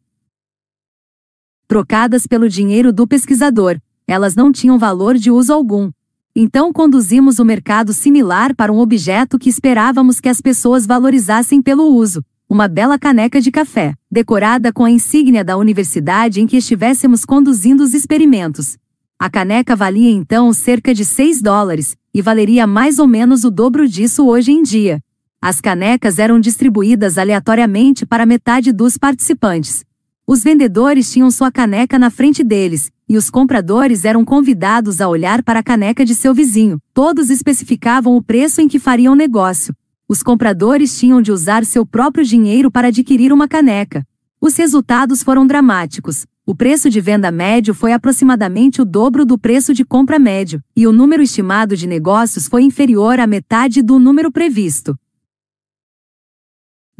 trocadas 1.66 2.26
pelo 2.26 2.48
dinheiro 2.48 2.92
do 2.92 3.06
pesquisador, 3.06 3.80
elas 4.06 4.34
não 4.34 4.52
tinham 4.52 4.78
valor 4.78 5.16
de 5.16 5.30
uso 5.30 5.52
algum. 5.52 5.90
Então 6.36 6.72
conduzimos 6.72 7.38
o 7.38 7.44
mercado 7.44 7.92
similar 7.92 8.54
para 8.54 8.72
um 8.72 8.78
objeto 8.78 9.38
que 9.38 9.50
esperávamos 9.50 10.20
que 10.20 10.28
as 10.28 10.40
pessoas 10.40 10.86
valorizassem 10.86 11.60
pelo 11.60 11.94
uso, 11.94 12.24
uma 12.48 12.68
bela 12.68 12.98
caneca 12.98 13.40
de 13.40 13.50
café, 13.50 13.94
decorada 14.10 14.72
com 14.72 14.84
a 14.84 14.90
insígnia 14.90 15.44
da 15.44 15.56
universidade 15.56 16.40
em 16.40 16.46
que 16.46 16.56
estivéssemos 16.56 17.24
conduzindo 17.24 17.82
os 17.82 17.92
experimentos. 17.92 18.78
A 19.18 19.28
caneca 19.28 19.74
valia 19.74 20.10
então 20.10 20.52
cerca 20.52 20.94
de 20.94 21.04
6 21.04 21.42
dólares, 21.42 21.96
e 22.14 22.22
valeria 22.22 22.66
mais 22.66 22.98
ou 22.98 23.06
menos 23.06 23.44
o 23.44 23.50
dobro 23.50 23.88
disso 23.88 24.26
hoje 24.26 24.52
em 24.52 24.62
dia. 24.62 25.02
As 25.40 25.60
canecas 25.60 26.18
eram 26.18 26.40
distribuídas 26.40 27.16
aleatoriamente 27.16 28.04
para 28.04 28.26
metade 28.26 28.72
dos 28.72 28.98
participantes. 28.98 29.84
Os 30.26 30.42
vendedores 30.42 31.12
tinham 31.12 31.30
sua 31.30 31.50
caneca 31.50 31.96
na 31.96 32.10
frente 32.10 32.42
deles, 32.42 32.90
e 33.08 33.16
os 33.16 33.30
compradores 33.30 34.04
eram 34.04 34.24
convidados 34.24 35.00
a 35.00 35.08
olhar 35.08 35.44
para 35.44 35.60
a 35.60 35.62
caneca 35.62 36.04
de 36.04 36.12
seu 36.12 36.34
vizinho. 36.34 36.80
Todos 36.92 37.30
especificavam 37.30 38.16
o 38.16 38.22
preço 38.22 38.60
em 38.60 38.66
que 38.66 38.80
fariam 38.80 39.14
negócio. 39.14 39.72
Os 40.08 40.24
compradores 40.24 40.98
tinham 40.98 41.22
de 41.22 41.30
usar 41.30 41.64
seu 41.64 41.86
próprio 41.86 42.24
dinheiro 42.24 42.68
para 42.68 42.88
adquirir 42.88 43.32
uma 43.32 43.46
caneca. 43.46 44.04
Os 44.40 44.56
resultados 44.56 45.22
foram 45.22 45.46
dramáticos. 45.46 46.26
O 46.44 46.54
preço 46.54 46.90
de 46.90 47.00
venda 47.00 47.30
médio 47.30 47.74
foi 47.74 47.92
aproximadamente 47.92 48.82
o 48.82 48.84
dobro 48.84 49.24
do 49.24 49.38
preço 49.38 49.72
de 49.72 49.84
compra 49.84 50.18
médio, 50.18 50.60
e 50.74 50.84
o 50.84 50.92
número 50.92 51.22
estimado 51.22 51.76
de 51.76 51.86
negócios 51.86 52.48
foi 52.48 52.64
inferior 52.64 53.20
à 53.20 53.26
metade 53.26 53.82
do 53.82 54.00
número 54.00 54.32
previsto. 54.32 54.98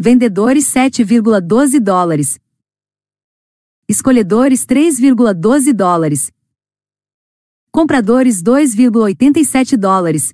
Vendedores 0.00 0.64
7,12 0.66 1.80
dólares, 1.80 2.38
Escolhedores 3.88 4.64
3,12 4.64 5.72
dólares. 5.72 6.30
Compradores 7.72 8.40
2,87 8.40 9.76
dólares. 9.76 10.32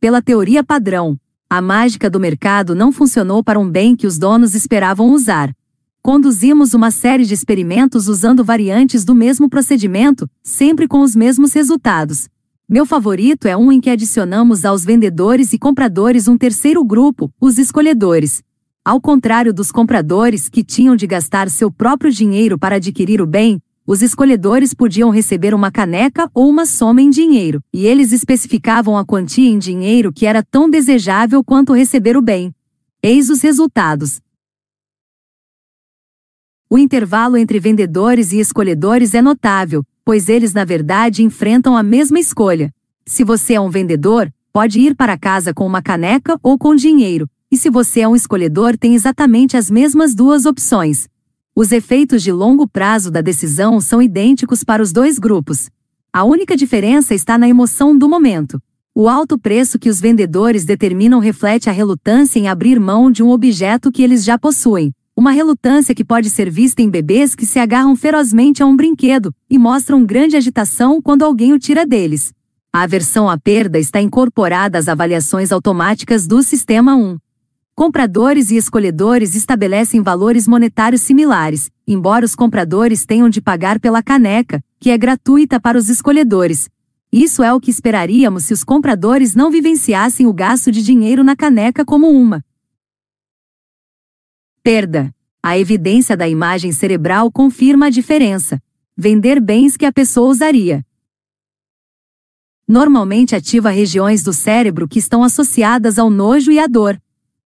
Pela 0.00 0.22
teoria 0.22 0.64
padrão, 0.64 1.20
a 1.50 1.60
mágica 1.60 2.08
do 2.08 2.18
mercado 2.18 2.74
não 2.74 2.90
funcionou 2.90 3.44
para 3.44 3.60
um 3.60 3.70
bem 3.70 3.94
que 3.94 4.06
os 4.06 4.16
donos 4.16 4.54
esperavam 4.54 5.12
usar. 5.12 5.54
Conduzimos 6.00 6.72
uma 6.72 6.90
série 6.90 7.26
de 7.26 7.34
experimentos 7.34 8.08
usando 8.08 8.42
variantes 8.42 9.04
do 9.04 9.14
mesmo 9.14 9.50
procedimento, 9.50 10.30
sempre 10.42 10.88
com 10.88 11.02
os 11.02 11.14
mesmos 11.14 11.52
resultados. 11.52 12.26
Meu 12.66 12.86
favorito 12.86 13.46
é 13.46 13.54
um 13.54 13.70
em 13.70 13.78
que 13.78 13.90
adicionamos 13.90 14.64
aos 14.64 14.86
vendedores 14.86 15.52
e 15.52 15.58
compradores 15.58 16.26
um 16.26 16.38
terceiro 16.38 16.82
grupo, 16.82 17.30
os 17.38 17.58
escolhedores. 17.58 18.42
Ao 18.82 18.98
contrário 18.98 19.52
dos 19.52 19.70
compradores 19.70 20.48
que 20.48 20.64
tinham 20.64 20.96
de 20.96 21.06
gastar 21.06 21.50
seu 21.50 21.70
próprio 21.70 22.10
dinheiro 22.10 22.58
para 22.58 22.76
adquirir 22.76 23.20
o 23.20 23.26
bem, 23.26 23.60
Os 23.86 24.00
escolhedores 24.00 24.72
podiam 24.72 25.10
receber 25.10 25.52
uma 25.52 25.70
caneca 25.70 26.30
ou 26.32 26.48
uma 26.48 26.64
soma 26.64 27.02
em 27.02 27.10
dinheiro, 27.10 27.62
e 27.70 27.84
eles 27.84 28.12
especificavam 28.12 28.96
a 28.96 29.04
quantia 29.04 29.50
em 29.50 29.58
dinheiro 29.58 30.10
que 30.10 30.24
era 30.24 30.42
tão 30.42 30.70
desejável 30.70 31.44
quanto 31.44 31.74
receber 31.74 32.16
o 32.16 32.22
bem. 32.22 32.54
Eis 33.02 33.28
os 33.28 33.42
resultados. 33.42 34.22
O 36.70 36.78
intervalo 36.78 37.36
entre 37.36 37.60
vendedores 37.60 38.32
e 38.32 38.40
escolhedores 38.40 39.12
é 39.12 39.20
notável, 39.20 39.84
pois 40.04 40.28
eles 40.28 40.52
na 40.52 40.64
verdade 40.64 41.22
enfrentam 41.22 41.76
a 41.76 41.82
mesma 41.82 42.18
escolha. 42.18 42.72
Se 43.06 43.24
você 43.24 43.54
é 43.54 43.60
um 43.60 43.70
vendedor, 43.70 44.32
pode 44.52 44.80
ir 44.80 44.94
para 44.94 45.18
casa 45.18 45.52
com 45.54 45.66
uma 45.66 45.82
caneca 45.82 46.38
ou 46.42 46.58
com 46.58 46.74
dinheiro, 46.74 47.28
e 47.50 47.56
se 47.56 47.70
você 47.70 48.00
é 48.00 48.08
um 48.08 48.16
escolhedor, 48.16 48.76
tem 48.76 48.94
exatamente 48.94 49.56
as 49.56 49.70
mesmas 49.70 50.14
duas 50.14 50.44
opções. 50.44 51.08
Os 51.56 51.70
efeitos 51.70 52.22
de 52.22 52.32
longo 52.32 52.66
prazo 52.66 53.10
da 53.10 53.20
decisão 53.20 53.80
são 53.80 54.02
idênticos 54.02 54.64
para 54.64 54.82
os 54.82 54.92
dois 54.92 55.18
grupos. 55.18 55.70
A 56.12 56.24
única 56.24 56.56
diferença 56.56 57.14
está 57.14 57.38
na 57.38 57.48
emoção 57.48 57.96
do 57.96 58.08
momento. 58.08 58.60
O 58.94 59.08
alto 59.08 59.38
preço 59.38 59.78
que 59.78 59.88
os 59.88 60.00
vendedores 60.00 60.64
determinam 60.64 61.18
reflete 61.18 61.68
a 61.68 61.72
relutância 61.72 62.38
em 62.38 62.48
abrir 62.48 62.78
mão 62.78 63.10
de 63.10 63.22
um 63.22 63.30
objeto 63.30 63.90
que 63.90 64.02
eles 64.02 64.24
já 64.24 64.38
possuem. 64.38 64.92
Uma 65.16 65.30
relutância 65.30 65.94
que 65.94 66.04
pode 66.04 66.28
ser 66.28 66.50
vista 66.50 66.82
em 66.82 66.90
bebês 66.90 67.36
que 67.36 67.46
se 67.46 67.60
agarram 67.60 67.94
ferozmente 67.94 68.64
a 68.64 68.66
um 68.66 68.74
brinquedo 68.74 69.32
e 69.48 69.56
mostram 69.56 70.04
grande 70.04 70.36
agitação 70.36 71.00
quando 71.00 71.24
alguém 71.24 71.52
o 71.52 71.58
tira 71.58 71.86
deles. 71.86 72.32
A 72.72 72.82
aversão 72.82 73.30
à 73.30 73.38
perda 73.38 73.78
está 73.78 74.00
incorporada 74.00 74.76
às 74.76 74.88
avaliações 74.88 75.52
automáticas 75.52 76.26
do 76.26 76.42
Sistema 76.42 76.96
1. 76.96 77.16
Compradores 77.76 78.50
e 78.50 78.56
escolhedores 78.56 79.36
estabelecem 79.36 80.02
valores 80.02 80.48
monetários 80.48 81.02
similares, 81.02 81.70
embora 81.86 82.24
os 82.24 82.34
compradores 82.34 83.06
tenham 83.06 83.28
de 83.28 83.40
pagar 83.40 83.78
pela 83.78 84.02
caneca, 84.02 84.60
que 84.80 84.90
é 84.90 84.98
gratuita 84.98 85.60
para 85.60 85.78
os 85.78 85.88
escolhedores. 85.88 86.68
Isso 87.12 87.40
é 87.40 87.54
o 87.54 87.60
que 87.60 87.70
esperaríamos 87.70 88.46
se 88.46 88.52
os 88.52 88.64
compradores 88.64 89.36
não 89.36 89.48
vivenciassem 89.48 90.26
o 90.26 90.32
gasto 90.32 90.72
de 90.72 90.82
dinheiro 90.82 91.22
na 91.22 91.36
caneca 91.36 91.84
como 91.84 92.08
uma 92.08 92.44
perda. 94.64 95.14
A 95.42 95.58
evidência 95.58 96.16
da 96.16 96.26
imagem 96.26 96.72
cerebral 96.72 97.30
confirma 97.30 97.86
a 97.86 97.90
diferença. 97.90 98.58
Vender 98.96 99.38
bens 99.38 99.76
que 99.76 99.84
a 99.84 99.92
pessoa 99.92 100.30
usaria. 100.30 100.82
Normalmente 102.66 103.36
ativa 103.36 103.68
regiões 103.68 104.22
do 104.22 104.32
cérebro 104.32 104.88
que 104.88 104.98
estão 104.98 105.22
associadas 105.22 105.98
ao 105.98 106.08
nojo 106.08 106.50
e 106.50 106.58
à 106.58 106.66
dor. 106.66 106.98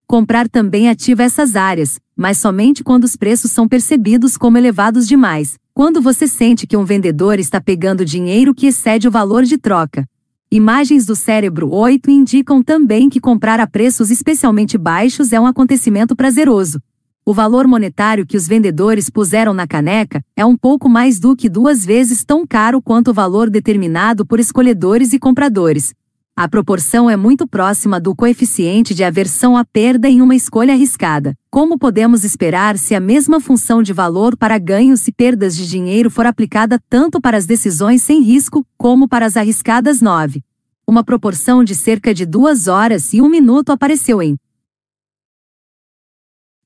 Comprar 0.06 0.48
também 0.48 0.88
ativa 0.88 1.24
essas 1.24 1.56
áreas, 1.56 1.98
mas 2.14 2.38
somente 2.38 2.84
quando 2.84 3.02
os 3.02 3.16
preços 3.16 3.50
são 3.50 3.66
percebidos 3.66 4.36
como 4.36 4.56
elevados 4.56 5.08
demais, 5.08 5.58
quando 5.74 6.00
você 6.00 6.28
sente 6.28 6.68
que 6.68 6.76
um 6.76 6.84
vendedor 6.84 7.40
está 7.40 7.60
pegando 7.60 8.04
dinheiro 8.04 8.54
que 8.54 8.68
excede 8.68 9.08
o 9.08 9.10
valor 9.10 9.42
de 9.42 9.58
troca. 9.58 10.08
Imagens 10.52 11.04
do 11.04 11.16
cérebro 11.16 11.68
8 11.74 12.12
indicam 12.12 12.62
também 12.62 13.08
que 13.08 13.20
comprar 13.20 13.58
a 13.58 13.66
preços 13.66 14.08
especialmente 14.08 14.78
baixos 14.78 15.32
é 15.32 15.40
um 15.40 15.46
acontecimento 15.46 16.14
prazeroso. 16.14 16.80
O 17.28 17.34
valor 17.34 17.66
monetário 17.66 18.26
que 18.26 18.38
os 18.38 18.48
vendedores 18.48 19.10
puseram 19.10 19.52
na 19.52 19.66
caneca 19.66 20.24
é 20.34 20.46
um 20.46 20.56
pouco 20.56 20.88
mais 20.88 21.20
do 21.20 21.36
que 21.36 21.46
duas 21.46 21.84
vezes 21.84 22.24
tão 22.24 22.46
caro 22.46 22.80
quanto 22.80 23.10
o 23.10 23.12
valor 23.12 23.50
determinado 23.50 24.24
por 24.24 24.40
escolhedores 24.40 25.12
e 25.12 25.18
compradores, 25.18 25.92
a 26.34 26.48
proporção 26.48 27.10
é 27.10 27.18
muito 27.18 27.46
próxima 27.46 28.00
do 28.00 28.16
coeficiente 28.16 28.94
de 28.94 29.04
aversão 29.04 29.58
à 29.58 29.62
perda 29.62 30.08
em 30.08 30.22
uma 30.22 30.34
escolha 30.34 30.72
arriscada. 30.72 31.34
Como 31.50 31.78
podemos 31.78 32.24
esperar 32.24 32.78
se 32.78 32.94
a 32.94 33.00
mesma 33.00 33.40
função 33.40 33.82
de 33.82 33.92
valor 33.92 34.34
para 34.34 34.56
ganhos 34.56 35.06
e 35.06 35.12
perdas 35.12 35.54
de 35.54 35.68
dinheiro 35.68 36.10
for 36.10 36.24
aplicada 36.24 36.80
tanto 36.88 37.20
para 37.20 37.36
as 37.36 37.44
decisões 37.44 38.00
sem 38.00 38.22
risco 38.22 38.64
como 38.78 39.06
para 39.06 39.26
as 39.26 39.36
arriscadas 39.36 40.00
9? 40.00 40.42
Uma 40.86 41.04
proporção 41.04 41.62
de 41.62 41.74
cerca 41.74 42.14
de 42.14 42.24
duas 42.24 42.68
horas 42.68 43.12
e 43.12 43.20
um 43.20 43.28
minuto 43.28 43.70
apareceu 43.70 44.22
em 44.22 44.38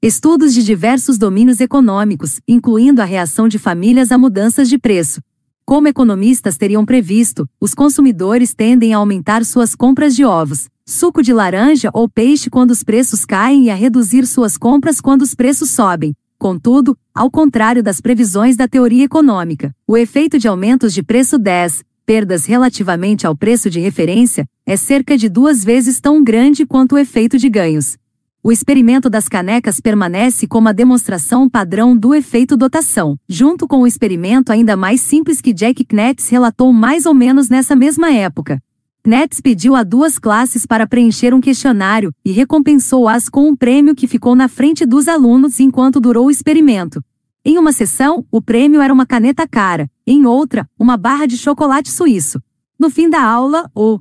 Estudos 0.04 0.52
de 0.52 0.64
diversos 0.64 1.16
domínios 1.16 1.60
econômicos, 1.60 2.40
incluindo 2.48 3.00
a 3.00 3.04
reação 3.04 3.46
de 3.46 3.56
famílias 3.56 4.10
a 4.10 4.18
mudanças 4.18 4.68
de 4.68 4.76
preço, 4.76 5.20
como 5.64 5.86
economistas 5.86 6.56
teriam 6.56 6.84
previsto, 6.84 7.48
os 7.60 7.72
consumidores 7.72 8.52
tendem 8.52 8.92
a 8.92 8.96
aumentar 8.96 9.44
suas 9.44 9.76
compras 9.76 10.16
de 10.16 10.24
ovos, 10.24 10.68
suco 10.84 11.22
de 11.22 11.32
laranja 11.32 11.88
ou 11.94 12.08
peixe 12.08 12.50
quando 12.50 12.72
os 12.72 12.82
preços 12.82 13.24
caem 13.24 13.66
e 13.66 13.70
a 13.70 13.76
reduzir 13.76 14.26
suas 14.26 14.58
compras 14.58 15.00
quando 15.00 15.22
os 15.22 15.36
preços 15.36 15.70
sobem. 15.70 16.12
Contudo, 16.36 16.98
ao 17.14 17.30
contrário 17.30 17.80
das 17.80 18.00
previsões 18.00 18.56
da 18.56 18.66
teoria 18.66 19.04
econômica, 19.04 19.72
o 19.86 19.96
efeito 19.96 20.36
de 20.36 20.48
aumentos 20.48 20.92
de 20.92 21.04
preço 21.04 21.38
10, 21.38 21.84
perdas 22.04 22.44
relativamente 22.44 23.24
ao 23.24 23.36
preço 23.36 23.70
de 23.70 23.78
referência, 23.78 24.44
é 24.66 24.76
cerca 24.76 25.16
de 25.16 25.28
duas 25.28 25.62
vezes 25.62 26.00
tão 26.00 26.24
grande 26.24 26.66
quanto 26.66 26.96
o 26.96 26.98
efeito 26.98 27.38
de 27.38 27.48
ganhos. 27.48 27.96
O 28.44 28.50
experimento 28.50 29.08
das 29.08 29.28
canecas 29.28 29.78
permanece 29.78 30.48
como 30.48 30.68
a 30.68 30.72
demonstração 30.72 31.48
padrão 31.48 31.96
do 31.96 32.12
efeito 32.12 32.56
dotação, 32.56 33.16
junto 33.28 33.68
com 33.68 33.82
o 33.82 33.86
experimento 33.86 34.50
ainda 34.50 34.76
mais 34.76 35.00
simples 35.00 35.40
que 35.40 35.52
Jack 35.52 35.84
Knetz 35.84 36.28
relatou 36.28 36.72
mais 36.72 37.06
ou 37.06 37.14
menos 37.14 37.48
nessa 37.48 37.76
mesma 37.76 38.12
época. 38.12 38.60
Knetz 39.04 39.40
pediu 39.40 39.76
a 39.76 39.84
duas 39.84 40.18
classes 40.18 40.66
para 40.66 40.88
preencher 40.88 41.32
um 41.32 41.40
questionário 41.40 42.12
e 42.24 42.32
recompensou-as 42.32 43.28
com 43.28 43.48
um 43.48 43.54
prêmio 43.54 43.94
que 43.94 44.08
ficou 44.08 44.34
na 44.34 44.48
frente 44.48 44.84
dos 44.84 45.06
alunos 45.06 45.60
enquanto 45.60 46.00
durou 46.00 46.26
o 46.26 46.30
experimento. 46.30 47.00
Em 47.44 47.56
uma 47.58 47.70
sessão, 47.70 48.26
o 48.28 48.42
prêmio 48.42 48.80
era 48.80 48.92
uma 48.92 49.06
caneta 49.06 49.46
cara, 49.46 49.88
em 50.04 50.26
outra, 50.26 50.68
uma 50.76 50.96
barra 50.96 51.26
de 51.26 51.38
chocolate 51.38 51.92
suíço. 51.92 52.42
No 52.76 52.90
fim 52.90 53.08
da 53.08 53.22
aula, 53.22 53.70
o 53.72 54.00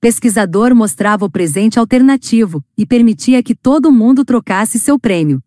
pesquisador 0.00 0.74
mostrava 0.74 1.24
o 1.24 1.30
presente 1.30 1.78
alternativo 1.78 2.64
e 2.76 2.86
permitia 2.86 3.42
que 3.42 3.54
todo 3.54 3.92
mundo 3.92 4.24
trocasse 4.24 4.78
seu 4.78 4.98
prêmio. 4.98 5.42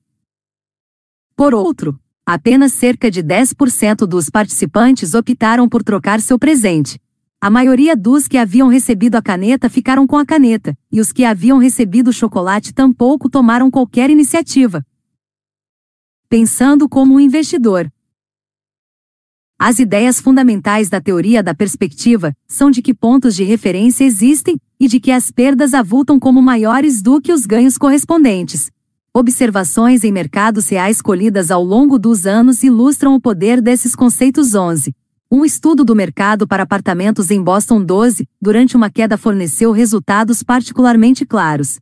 Por 1.36 1.53
outro, 1.53 1.99
apenas 2.26 2.73
cerca 2.73 3.10
de 3.10 3.23
10% 3.23 4.06
dos 4.06 4.30
participantes 4.30 5.14
optaram 5.14 5.68
por 5.68 5.84
trocar 5.84 6.19
seu 6.19 6.38
presente. 6.38 6.99
A 7.40 7.49
maioria 7.49 7.95
dos 7.95 8.28
que 8.28 8.38
haviam 8.38 8.68
recebido 8.68 9.15
a 9.15 9.22
caneta 9.22 9.68
ficaram 9.69 10.06
com 10.06 10.18
a 10.18 10.26
caneta, 10.26 10.78
e 10.91 10.99
os 10.99 11.11
que 11.11 11.23
haviam 11.23 11.57
recebido 11.57 12.10
o 12.10 12.14
chocolate 12.14 12.73
tampouco 12.73 13.30
tomaram 13.30 13.72
qualquer 13.72 14.10
iniciativa. 14.11 14.86
Pensando 16.30 16.88
como 16.88 17.15
um 17.15 17.19
investidor, 17.19 17.91
as 19.64 19.78
ideias 19.78 20.20
fundamentais 20.20 20.90
da 20.90 21.00
teoria 21.00 21.44
da 21.44 21.54
perspectiva 21.54 22.36
são 22.48 22.72
de 22.72 22.82
que 22.82 22.96
pontos 22.96 23.36
de 23.36 23.44
referência 23.44 24.04
existem 24.04 24.58
e 24.80 24.88
de 24.88 25.00
que 25.00 25.12
as 25.12 25.30
perdas 25.30 25.76
avultam 25.76 26.20
como 26.20 26.42
maiores 26.42 27.00
do 27.00 27.22
que 27.22 27.32
os 27.32 27.46
ganhos 27.46 27.78
correspondentes. 27.78 28.72
Observações 29.14 30.04
em 30.04 30.12
mercados 30.12 30.68
reais 30.68 31.00
colhidas 31.00 31.52
ao 31.52 31.64
longo 31.64 32.00
dos 32.00 32.26
anos 32.26 32.64
ilustram 32.64 33.14
o 33.14 33.22
poder 33.22 33.62
desses 33.62 33.96
conceitos 33.96 34.56
11. 34.56 34.96
Um 35.32 35.46
estudo 35.46 35.86
do 35.86 35.96
mercado 35.96 36.48
para 36.48 36.64
apartamentos 36.64 37.30
em 37.30 37.40
Boston 37.40 37.84
12, 37.84 38.28
durante 38.42 38.76
uma 38.76 38.90
queda 38.90 39.16
forneceu 39.16 39.72
resultados 39.72 40.42
particularmente 40.42 41.24
claros. 41.24 41.80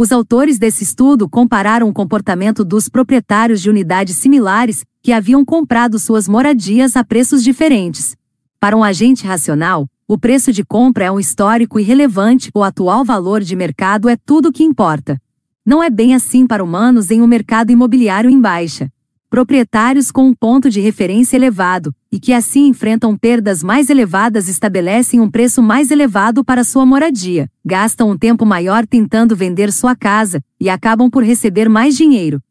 Os 0.00 0.12
autores 0.12 0.60
desse 0.60 0.84
estudo 0.84 1.28
compararam 1.28 1.88
o 1.88 1.92
comportamento 1.92 2.64
dos 2.64 2.88
proprietários 2.88 3.60
de 3.60 3.68
unidades 3.68 4.14
similares 4.16 4.84
que 5.02 5.10
haviam 5.10 5.44
comprado 5.44 5.98
suas 5.98 6.28
moradias 6.28 6.94
a 6.96 7.02
preços 7.02 7.42
diferentes. 7.42 8.16
Para 8.60 8.76
um 8.76 8.84
agente 8.84 9.26
racional, 9.26 9.88
o 10.06 10.16
preço 10.16 10.52
de 10.52 10.64
compra 10.64 11.06
é 11.06 11.10
um 11.10 11.18
histórico 11.18 11.80
irrelevante, 11.80 12.48
o 12.54 12.62
atual 12.62 13.04
valor 13.04 13.40
de 13.40 13.56
mercado 13.56 14.08
é 14.08 14.16
tudo 14.16 14.50
o 14.50 14.52
que 14.52 14.62
importa. 14.62 15.20
Não 15.66 15.82
é 15.82 15.90
bem 15.90 16.14
assim 16.14 16.46
para 16.46 16.62
humanos 16.62 17.10
em 17.10 17.20
um 17.20 17.26
mercado 17.26 17.72
imobiliário 17.72 18.30
em 18.30 18.40
baixa 18.40 18.88
proprietários 19.30 20.10
com 20.10 20.26
um 20.26 20.34
ponto 20.34 20.70
de 20.70 20.80
referência 20.80 21.36
elevado, 21.36 21.94
e 22.10 22.18
que 22.18 22.32
assim 22.32 22.66
enfrentam 22.66 23.16
perdas 23.16 23.62
mais 23.62 23.90
elevadas 23.90 24.48
estabelecem 24.48 25.20
um 25.20 25.30
preço 25.30 25.62
mais 25.62 25.90
elevado 25.90 26.44
para 26.44 26.64
sua 26.64 26.86
moradia, 26.86 27.50
gastam 27.64 28.10
um 28.10 28.18
tempo 28.18 28.46
maior 28.46 28.86
tentando 28.86 29.36
vender 29.36 29.70
sua 29.72 29.94
casa, 29.94 30.42
e 30.58 30.70
acabam 30.70 31.10
por 31.10 31.22
receber 31.22 31.68
mais 31.68 31.96
dinheiro. 31.96 32.42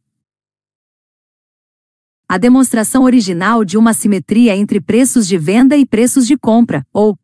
A 2.29 2.37
demonstração 2.37 3.03
original 3.03 3.63
de 3.63 3.77
uma 3.77 3.93
simetria 3.93 4.55
entre 4.55 4.81
preços 4.81 5.27
de 5.27 5.37
venda 5.37 5.77
e 5.77 5.85
preços 5.85 6.27
de 6.27 6.37
compra, 6.37 6.85
ou, 6.93 7.17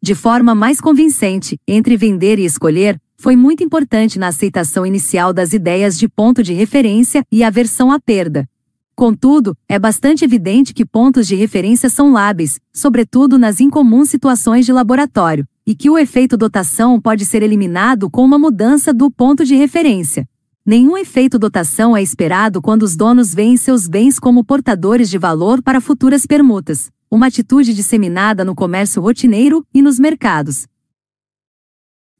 de 0.00 0.14
forma 0.14 0.54
mais 0.54 0.80
convincente, 0.80 1.60
entre 1.66 1.96
vender 1.96 2.38
e 2.38 2.44
escolher, 2.44 3.00
foi 3.20 3.34
muito 3.34 3.64
importante 3.64 4.16
na 4.16 4.28
aceitação 4.28 4.86
inicial 4.86 5.32
das 5.32 5.52
ideias 5.52 5.98
de 5.98 6.08
ponto 6.08 6.40
de 6.40 6.52
referência 6.52 7.24
e 7.32 7.42
aversão 7.42 7.90
à 7.90 7.98
perda. 7.98 8.48
Contudo, 8.94 9.56
é 9.68 9.78
bastante 9.78 10.24
evidente 10.24 10.72
que 10.72 10.86
pontos 10.86 11.26
de 11.26 11.34
referência 11.34 11.88
são 11.88 12.12
lábeis, 12.12 12.60
sobretudo 12.72 13.36
nas 13.36 13.60
incomuns 13.60 14.08
situações 14.08 14.64
de 14.64 14.72
laboratório, 14.72 15.46
e 15.66 15.74
que 15.74 15.90
o 15.90 15.98
efeito 15.98 16.36
dotação 16.36 17.00
pode 17.00 17.24
ser 17.24 17.42
eliminado 17.42 18.08
com 18.08 18.24
uma 18.24 18.38
mudança 18.38 18.94
do 18.94 19.10
ponto 19.10 19.44
de 19.44 19.56
referência. 19.56 20.26
Nenhum 20.64 20.96
efeito 20.96 21.38
dotação 21.38 21.96
é 21.96 22.02
esperado 22.02 22.62
quando 22.62 22.82
os 22.82 22.94
donos 22.94 23.34
veem 23.34 23.56
seus 23.56 23.88
bens 23.88 24.18
como 24.18 24.44
portadores 24.44 25.10
de 25.10 25.18
valor 25.18 25.62
para 25.62 25.80
futuras 25.80 26.24
permutas, 26.24 26.90
uma 27.10 27.26
atitude 27.26 27.74
disseminada 27.74 28.44
no 28.44 28.54
comércio 28.54 29.02
rotineiro 29.02 29.64
e 29.74 29.82
nos 29.82 29.98
mercados 29.98 30.66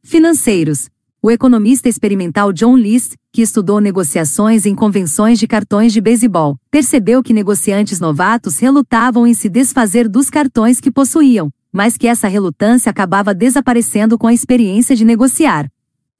financeiros. 0.08 0.88
O 1.20 1.30
economista 1.30 1.88
experimental 1.88 2.50
John 2.50 2.76
List, 2.76 3.12
que 3.30 3.42
estudou 3.42 3.78
negociações 3.78 4.64
em 4.64 4.74
convenções 4.74 5.38
de 5.38 5.46
cartões 5.46 5.92
de 5.92 6.00
beisebol, 6.00 6.56
percebeu 6.70 7.22
que 7.22 7.34
negociantes 7.34 8.00
novatos 8.00 8.58
relutavam 8.58 9.26
em 9.26 9.34
se 9.34 9.50
desfazer 9.50 10.08
dos 10.08 10.30
cartões 10.30 10.80
que 10.80 10.90
possuíam, 10.90 11.50
mas 11.70 11.98
que 11.98 12.06
essa 12.06 12.26
relutância 12.26 12.88
acabava 12.88 13.34
desaparecendo 13.34 14.16
com 14.16 14.26
a 14.26 14.32
experiência 14.32 14.96
de 14.96 15.04
negociar. 15.04 15.70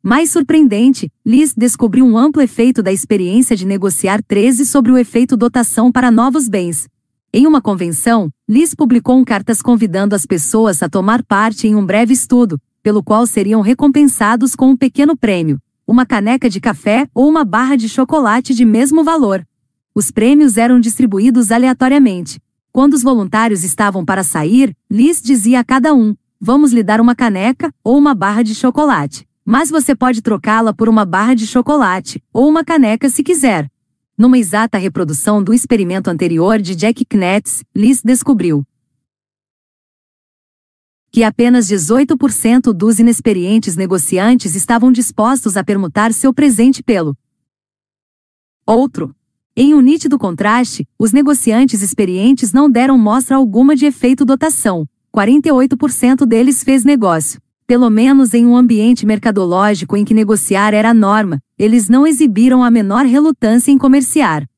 Mais 0.03 0.31
surpreendente, 0.31 1.11
Liz 1.25 1.55
descobriu 1.57 2.05
um 2.05 2.19
amplo 2.19 2.43
efeito 2.43 2.83
da 2.83 2.93
experiência 2.93 3.57
de 3.57 3.67
negociar 3.67 4.23
13 4.23 4.67
sobre 4.67 4.93
o 4.93 4.99
efeito 4.99 5.37
dotação 5.37 5.91
para 5.91 6.11
novos 6.11 6.47
bens. 6.47 6.87
Em 7.33 7.47
uma 7.47 7.63
convenção, 7.63 8.31
Liz 8.49 8.75
publicou 8.75 9.17
um 9.17 9.25
cartas 9.25 9.63
convidando 9.63 10.15
as 10.15 10.27
pessoas 10.27 10.83
a 10.83 10.89
tomar 10.89 11.23
parte 11.23 11.67
em 11.67 11.75
um 11.75 11.85
breve 11.85 12.13
estudo, 12.13 12.61
pelo 12.83 13.03
qual 13.03 13.27
seriam 13.27 13.61
recompensados 13.61 14.55
com 14.55 14.71
um 14.71 14.77
pequeno 14.77 15.17
prêmio, 15.17 15.61
uma 15.87 16.05
caneca 16.05 16.49
de 16.51 16.61
café 16.61 17.09
ou 17.15 17.29
uma 17.29 17.45
barra 17.45 17.77
de 17.77 17.89
chocolate 17.89 18.55
de 18.55 18.65
mesmo 18.65 19.03
valor. 19.03 19.47
Os 19.95 20.11
prêmios 20.11 20.57
eram 20.57 20.79
distribuídos 20.79 21.51
aleatoriamente. 21.51 22.41
Quando 22.71 22.95
os 22.95 23.03
voluntários 23.03 23.65
estavam 23.65 24.05
para 24.05 24.23
sair, 24.23 24.77
Liz 24.91 25.21
dizia 25.21 25.61
a 25.61 25.65
cada 25.65 25.95
um: 25.95 26.15
Vamos 26.41 26.73
lhe 26.73 26.83
dar 26.83 27.01
uma 27.01 27.15
caneca 27.15 27.73
ou 27.83 27.99
uma 27.99 28.15
barra 28.15 28.43
de 28.43 28.55
chocolate. 28.55 29.27
Mas 29.45 29.71
você 29.71 29.95
pode 29.95 30.23
trocá-la 30.23 30.73
por 30.73 30.89
uma 30.89 31.05
barra 31.05 31.35
de 31.35 31.47
chocolate 31.47 32.23
ou 32.33 32.49
uma 32.49 32.63
caneca 32.63 33.09
se 33.09 33.23
quiser. 33.23 33.69
Numa 34.17 34.39
exata 34.39 34.79
reprodução 34.79 35.43
do 35.43 35.55
experimento 35.55 36.11
anterior 36.11 36.61
de 36.61 36.75
Jack 36.75 37.05
Knetz, 37.05 37.65
Liz 37.75 38.03
descobriu 38.03 38.65
que 41.11 41.25
apenas 41.25 41.69
18% 41.69 42.73
dos 42.73 42.99
inexperientes 42.99 43.77
negociantes 43.77 44.55
estavam 44.55 44.93
dispostos 44.93 45.57
a 45.57 45.65
permutar 45.65 46.13
seu 46.13 46.33
presente 46.33 46.83
pelo 46.83 47.17
outro. 48.67 49.15
Em 49.57 49.75
um 49.75 49.81
nítido 49.81 50.19
contraste, 50.19 50.87
os 50.99 51.11
negociantes 51.11 51.83
experientes 51.83 52.53
não 52.53 52.71
deram 52.71 52.97
mostra 52.97 53.37
alguma 53.37 53.75
de 53.75 53.87
efeito 53.87 54.25
dotação. 54.25 54.87
48% 55.13 56.25
deles 56.27 56.63
fez 56.63 56.85
negócio. 56.85 57.41
Pelo 57.67 57.91
menos 57.91 58.35
em 58.35 58.47
um 58.47 58.57
ambiente 58.57 59.05
mercadológico 59.05 59.97
em 59.97 60.05
que 60.05 60.15
negociar 60.15 60.73
era 60.75 60.91
a 60.91 60.95
norma, 60.95 61.41
eles 61.59 61.89
não 61.89 62.07
exibiram 62.07 62.63
a 62.63 62.71
menor 62.71 63.05
relutância 63.05 63.73
em 63.73 63.77
comerciar. 63.77 64.49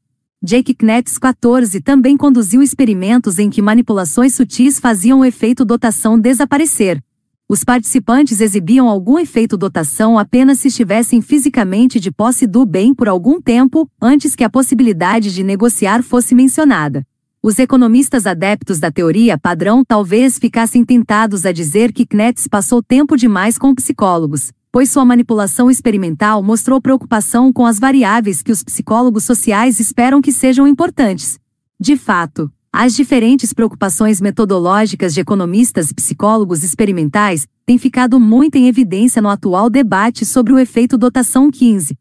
Jake 0.43 0.73
Knetz 0.73 1.19
14 1.19 1.83
também 1.83 2.17
conduziu 2.17 2.63
experimentos 2.63 3.39
em 3.39 3.51
que 3.51 3.61
manipulações 3.61 4.35
sutis 4.35 4.81
faziam 4.81 5.21
o 5.21 5.25
efeito 5.27 5.67
dotação 5.67 6.19
desaparecer. 6.19 6.99
Os 7.47 7.63
participantes 7.63 8.41
exibiam 8.41 8.89
algum 8.89 9.19
efeito 9.19 9.59
dotação 9.59 10.19
apenas 10.19 10.59
se 10.61 10.69
estivessem 10.69 11.21
fisicamente 11.21 12.01
de 12.01 12.11
posse 12.11 12.47
do 12.47 12.65
bem 12.65 12.95
por 12.95 13.07
algum 13.07 13.39
tempo, 13.39 13.87
antes 14.01 14.35
que 14.35 14.43
a 14.43 14.49
possibilidade 14.49 15.35
de 15.35 15.45
negociar 15.45 16.03
fosse 16.03 16.35
mencionada. 16.35 17.07
Os 17.43 17.59
economistas 17.59 18.27
adeptos 18.27 18.79
da 18.79 18.91
teoria 18.91 19.37
padrão 19.37 19.85
talvez 19.85 20.39
ficassem 20.39 20.87
tentados 20.87 21.45
a 21.45 21.53
dizer 21.53 21.93
que 21.93 22.07
Knetz 22.07 22.49
passou 22.49 22.83
tempo 22.83 23.15
demais 23.15 23.59
com 23.59 23.75
psicólogos, 23.75 24.53
pois 24.73 24.91
sua 24.91 25.05
manipulação 25.05 25.71
experimental 25.71 26.43
mostrou 26.43 26.81
preocupação 26.81 27.53
com 27.53 27.67
as 27.67 27.79
variáveis 27.79 28.43
que 28.43 28.53
os 28.53 28.63
psicólogos 28.63 29.25
sociais 29.25 29.81
esperam 29.81 30.23
que 30.23 30.33
sejam 30.33 30.67
importantes. 30.67 31.39
De 31.79 31.97
fato, 31.97 32.51
as 32.73 32.95
diferentes 32.95 33.53
preocupações 33.53 34.21
metodológicas 34.21 35.13
de 35.13 35.21
economistas 35.21 35.91
e 35.91 35.95
psicólogos 35.95 36.63
experimentais 36.63 37.47
têm 37.67 37.79
ficado 37.79 38.21
muito 38.21 38.57
em 38.57 38.69
evidência 38.69 39.21
no 39.21 39.29
atual 39.29 39.69
debate 39.69 40.25
sobre 40.25 40.53
o 40.53 40.59
efeito 40.59 40.97
dotação 40.97 41.51
15. 41.51 41.99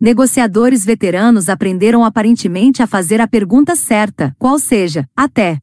Negociadores 0.00 0.82
veteranos 0.82 1.50
aprenderam 1.50 2.02
aparentemente 2.02 2.82
a 2.82 2.86
fazer 2.86 3.20
a 3.20 3.28
pergunta 3.28 3.76
certa, 3.76 4.34
qual 4.38 4.58
seja, 4.58 5.06
até 5.14 5.60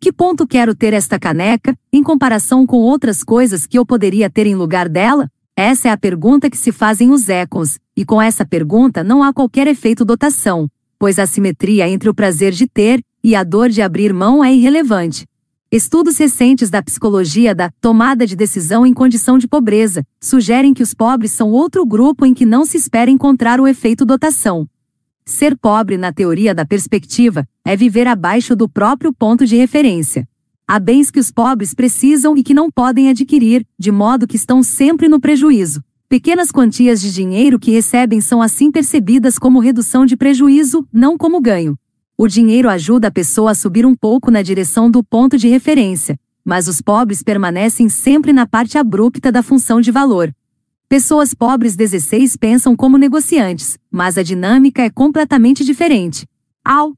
que 0.00 0.12
ponto 0.12 0.46
quero 0.46 0.74
ter 0.74 0.92
esta 0.92 1.18
caneca, 1.18 1.76
em 1.92 2.02
comparação 2.02 2.66
com 2.66 2.78
outras 2.78 3.24
coisas 3.24 3.66
que 3.66 3.78
eu 3.78 3.86
poderia 3.86 4.28
ter 4.28 4.46
em 4.46 4.54
lugar 4.54 4.88
dela? 4.88 5.30
Essa 5.56 5.88
é 5.88 5.90
a 5.90 5.96
pergunta 5.96 6.50
que 6.50 6.56
se 6.56 6.70
fazem 6.70 7.10
os 7.10 7.28
econs, 7.28 7.78
e 7.96 8.04
com 8.04 8.20
essa 8.20 8.44
pergunta 8.44 9.02
não 9.02 9.22
há 9.22 9.32
qualquer 9.32 9.66
efeito 9.66 10.04
dotação, 10.04 10.68
pois 10.98 11.18
a 11.18 11.26
simetria 11.26 11.88
entre 11.88 12.10
o 12.10 12.14
prazer 12.14 12.52
de 12.52 12.66
ter 12.66 13.02
e 13.24 13.34
a 13.34 13.42
dor 13.42 13.70
de 13.70 13.80
abrir 13.80 14.12
mão 14.12 14.44
é 14.44 14.54
irrelevante. 14.54 15.26
Estudos 15.72 16.16
recentes 16.16 16.70
da 16.70 16.82
psicologia 16.82 17.54
da 17.54 17.70
tomada 17.80 18.26
de 18.26 18.36
decisão 18.36 18.86
em 18.86 18.94
condição 18.94 19.36
de 19.36 19.48
pobreza 19.48 20.04
sugerem 20.20 20.72
que 20.72 20.82
os 20.82 20.94
pobres 20.94 21.32
são 21.32 21.50
outro 21.50 21.84
grupo 21.84 22.24
em 22.24 22.32
que 22.32 22.46
não 22.46 22.64
se 22.64 22.76
espera 22.76 23.10
encontrar 23.10 23.60
o 23.60 23.66
efeito 23.66 24.04
dotação. 24.04 24.68
Ser 25.28 25.56
pobre 25.56 25.98
na 25.98 26.12
teoria 26.12 26.54
da 26.54 26.64
perspectiva 26.64 27.48
é 27.64 27.74
viver 27.74 28.06
abaixo 28.06 28.54
do 28.54 28.68
próprio 28.68 29.12
ponto 29.12 29.44
de 29.44 29.56
referência. 29.56 30.24
Há 30.68 30.78
bens 30.78 31.10
que 31.10 31.18
os 31.18 31.32
pobres 31.32 31.74
precisam 31.74 32.36
e 32.36 32.44
que 32.44 32.54
não 32.54 32.70
podem 32.70 33.08
adquirir, 33.08 33.66
de 33.76 33.90
modo 33.90 34.28
que 34.28 34.36
estão 34.36 34.62
sempre 34.62 35.08
no 35.08 35.18
prejuízo. 35.18 35.82
Pequenas 36.08 36.52
quantias 36.52 37.00
de 37.00 37.12
dinheiro 37.12 37.58
que 37.58 37.72
recebem 37.72 38.20
são 38.20 38.40
assim 38.40 38.70
percebidas 38.70 39.36
como 39.36 39.58
redução 39.58 40.06
de 40.06 40.16
prejuízo, 40.16 40.86
não 40.92 41.18
como 41.18 41.40
ganho. 41.40 41.76
O 42.16 42.28
dinheiro 42.28 42.70
ajuda 42.70 43.08
a 43.08 43.10
pessoa 43.10 43.50
a 43.50 43.54
subir 43.54 43.84
um 43.84 43.96
pouco 43.96 44.30
na 44.30 44.42
direção 44.42 44.88
do 44.88 45.02
ponto 45.02 45.36
de 45.36 45.48
referência, 45.48 46.16
mas 46.44 46.68
os 46.68 46.80
pobres 46.80 47.24
permanecem 47.24 47.88
sempre 47.88 48.32
na 48.32 48.46
parte 48.46 48.78
abrupta 48.78 49.32
da 49.32 49.42
função 49.42 49.80
de 49.80 49.90
valor. 49.90 50.32
Pessoas 50.88 51.34
pobres 51.34 51.74
16 51.74 52.36
pensam 52.36 52.76
como 52.76 52.96
negociantes, 52.96 53.76
mas 53.90 54.16
a 54.16 54.22
dinâmica 54.22 54.82
é 54.82 54.88
completamente 54.88 55.64
diferente. 55.64 56.24
Ao 56.64 56.92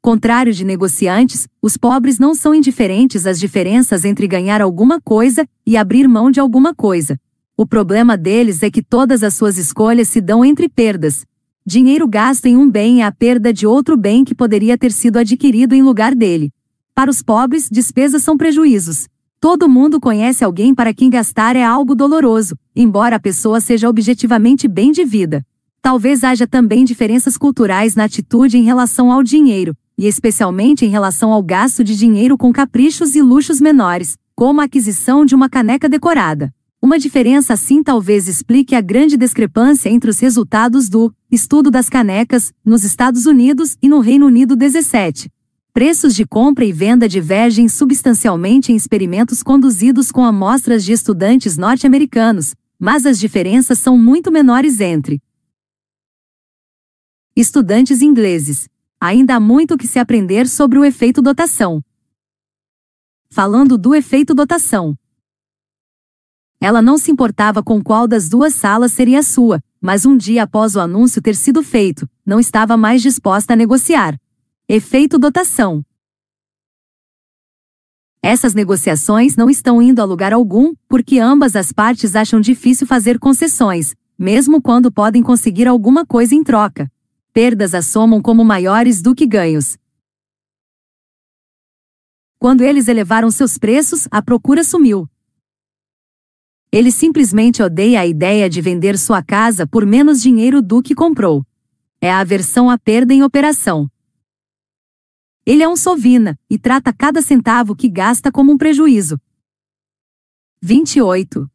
contrário 0.00 0.52
de 0.52 0.64
negociantes, 0.64 1.48
os 1.60 1.76
pobres 1.76 2.20
não 2.20 2.36
são 2.36 2.54
indiferentes 2.54 3.26
às 3.26 3.40
diferenças 3.40 4.04
entre 4.04 4.28
ganhar 4.28 4.62
alguma 4.62 5.00
coisa 5.00 5.44
e 5.66 5.76
abrir 5.76 6.06
mão 6.06 6.30
de 6.30 6.38
alguma 6.38 6.72
coisa. 6.72 7.18
O 7.56 7.66
problema 7.66 8.16
deles 8.16 8.62
é 8.62 8.70
que 8.70 8.80
todas 8.80 9.24
as 9.24 9.34
suas 9.34 9.58
escolhas 9.58 10.08
se 10.08 10.20
dão 10.20 10.44
entre 10.44 10.68
perdas. 10.68 11.26
Dinheiro 11.66 12.06
gasto 12.06 12.46
em 12.46 12.56
um 12.56 12.70
bem 12.70 13.02
é 13.02 13.04
a 13.04 13.10
perda 13.10 13.52
de 13.52 13.66
outro 13.66 13.96
bem 13.96 14.24
que 14.24 14.36
poderia 14.36 14.78
ter 14.78 14.92
sido 14.92 15.18
adquirido 15.18 15.74
em 15.74 15.82
lugar 15.82 16.14
dele. 16.14 16.52
Para 16.94 17.10
os 17.10 17.24
pobres, 17.24 17.68
despesas 17.68 18.22
são 18.22 18.36
prejuízos. 18.36 19.08
Todo 19.42 19.70
mundo 19.70 19.98
conhece 19.98 20.44
alguém 20.44 20.74
para 20.74 20.92
quem 20.92 21.08
gastar 21.08 21.56
é 21.56 21.64
algo 21.64 21.94
doloroso, 21.94 22.54
embora 22.76 23.16
a 23.16 23.18
pessoa 23.18 23.58
seja 23.58 23.88
objetivamente 23.88 24.68
bem 24.68 24.92
de 24.92 25.02
vida. 25.02 25.42
Talvez 25.80 26.22
haja 26.22 26.46
também 26.46 26.84
diferenças 26.84 27.38
culturais 27.38 27.94
na 27.94 28.04
atitude 28.04 28.58
em 28.58 28.64
relação 28.64 29.10
ao 29.10 29.22
dinheiro, 29.22 29.74
e 29.96 30.06
especialmente 30.06 30.84
em 30.84 30.90
relação 30.90 31.32
ao 31.32 31.42
gasto 31.42 31.82
de 31.82 31.96
dinheiro 31.96 32.36
com 32.36 32.52
caprichos 32.52 33.16
e 33.16 33.22
luxos 33.22 33.62
menores, 33.62 34.18
como 34.36 34.60
a 34.60 34.64
aquisição 34.64 35.24
de 35.24 35.34
uma 35.34 35.48
caneca 35.48 35.88
decorada. 35.88 36.52
Uma 36.82 36.98
diferença 36.98 37.54
assim 37.54 37.82
talvez 37.82 38.28
explique 38.28 38.74
a 38.74 38.82
grande 38.82 39.16
discrepância 39.16 39.88
entre 39.88 40.10
os 40.10 40.18
resultados 40.18 40.90
do 40.90 41.14
estudo 41.32 41.70
das 41.70 41.88
canecas 41.88 42.52
nos 42.62 42.84
Estados 42.84 43.24
Unidos 43.24 43.78
e 43.80 43.88
no 43.88 44.00
Reino 44.00 44.26
Unido 44.26 44.54
17. 44.54 45.30
Preços 45.72 46.16
de 46.16 46.26
compra 46.26 46.64
e 46.64 46.72
venda 46.72 47.08
divergem 47.08 47.68
substancialmente 47.68 48.72
em 48.72 48.76
experimentos 48.76 49.40
conduzidos 49.40 50.10
com 50.10 50.24
amostras 50.24 50.84
de 50.84 50.92
estudantes 50.92 51.56
norte-americanos, 51.56 52.56
mas 52.76 53.06
as 53.06 53.20
diferenças 53.20 53.78
são 53.78 53.96
muito 53.96 54.32
menores 54.32 54.80
entre 54.80 55.22
estudantes 57.36 58.02
ingleses. 58.02 58.68
Ainda 59.00 59.36
há 59.36 59.40
muito 59.40 59.78
que 59.78 59.86
se 59.86 59.98
aprender 59.98 60.46
sobre 60.48 60.78
o 60.78 60.84
efeito 60.84 61.22
dotação. 61.22 61.82
Falando 63.30 63.78
do 63.78 63.94
efeito 63.94 64.34
dotação. 64.34 64.94
Ela 66.60 66.82
não 66.82 66.98
se 66.98 67.10
importava 67.10 67.62
com 67.62 67.82
qual 67.82 68.06
das 68.06 68.28
duas 68.28 68.54
salas 68.54 68.92
seria 68.92 69.20
a 69.20 69.22
sua, 69.22 69.62
mas 69.80 70.04
um 70.04 70.16
dia 70.16 70.42
após 70.42 70.74
o 70.74 70.80
anúncio 70.80 71.22
ter 71.22 71.34
sido 71.34 71.62
feito, 71.62 72.06
não 72.26 72.38
estava 72.38 72.76
mais 72.76 73.00
disposta 73.00 73.54
a 73.54 73.56
negociar. 73.56 74.20
Efeito 74.72 75.18
dotação. 75.18 75.84
Essas 78.22 78.54
negociações 78.54 79.34
não 79.34 79.50
estão 79.50 79.82
indo 79.82 80.00
a 80.00 80.04
lugar 80.04 80.32
algum, 80.32 80.76
porque 80.86 81.18
ambas 81.18 81.56
as 81.56 81.72
partes 81.72 82.14
acham 82.14 82.40
difícil 82.40 82.86
fazer 82.86 83.18
concessões, 83.18 83.96
mesmo 84.16 84.62
quando 84.62 84.92
podem 84.92 85.24
conseguir 85.24 85.66
alguma 85.66 86.06
coisa 86.06 86.36
em 86.36 86.44
troca. 86.44 86.88
Perdas 87.32 87.74
assomam 87.74 88.22
como 88.22 88.44
maiores 88.44 89.02
do 89.02 89.12
que 89.12 89.26
ganhos. 89.26 89.76
Quando 92.38 92.60
eles 92.60 92.86
elevaram 92.86 93.28
seus 93.28 93.58
preços, 93.58 94.06
a 94.08 94.22
procura 94.22 94.62
sumiu. 94.62 95.10
Ele 96.70 96.92
simplesmente 96.92 97.60
odeia 97.60 98.02
a 98.02 98.06
ideia 98.06 98.48
de 98.48 98.60
vender 98.60 98.96
sua 98.96 99.20
casa 99.20 99.66
por 99.66 99.84
menos 99.84 100.22
dinheiro 100.22 100.62
do 100.62 100.80
que 100.80 100.94
comprou. 100.94 101.44
É 102.00 102.08
a 102.08 102.20
aversão 102.20 102.70
à 102.70 102.78
perda 102.78 103.12
em 103.12 103.24
operação. 103.24 103.90
Ele 105.46 105.62
é 105.62 105.68
um 105.68 105.76
sovina 105.76 106.38
e 106.48 106.58
trata 106.58 106.92
cada 106.92 107.22
centavo 107.22 107.74
que 107.74 107.88
gasta 107.88 108.30
como 108.30 108.52
um 108.52 108.58
prejuízo. 108.58 109.18
28. 110.62 111.50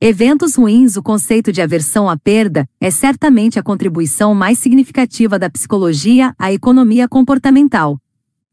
Eventos 0.00 0.56
ruins 0.56 0.96
O 0.96 1.02
conceito 1.02 1.52
de 1.52 1.62
aversão 1.62 2.10
à 2.10 2.18
perda 2.18 2.68
é 2.80 2.90
certamente 2.90 3.58
a 3.58 3.62
contribuição 3.62 4.34
mais 4.34 4.58
significativa 4.58 5.38
da 5.38 5.48
psicologia 5.48 6.34
à 6.38 6.52
economia 6.52 7.08
comportamental. 7.08 7.98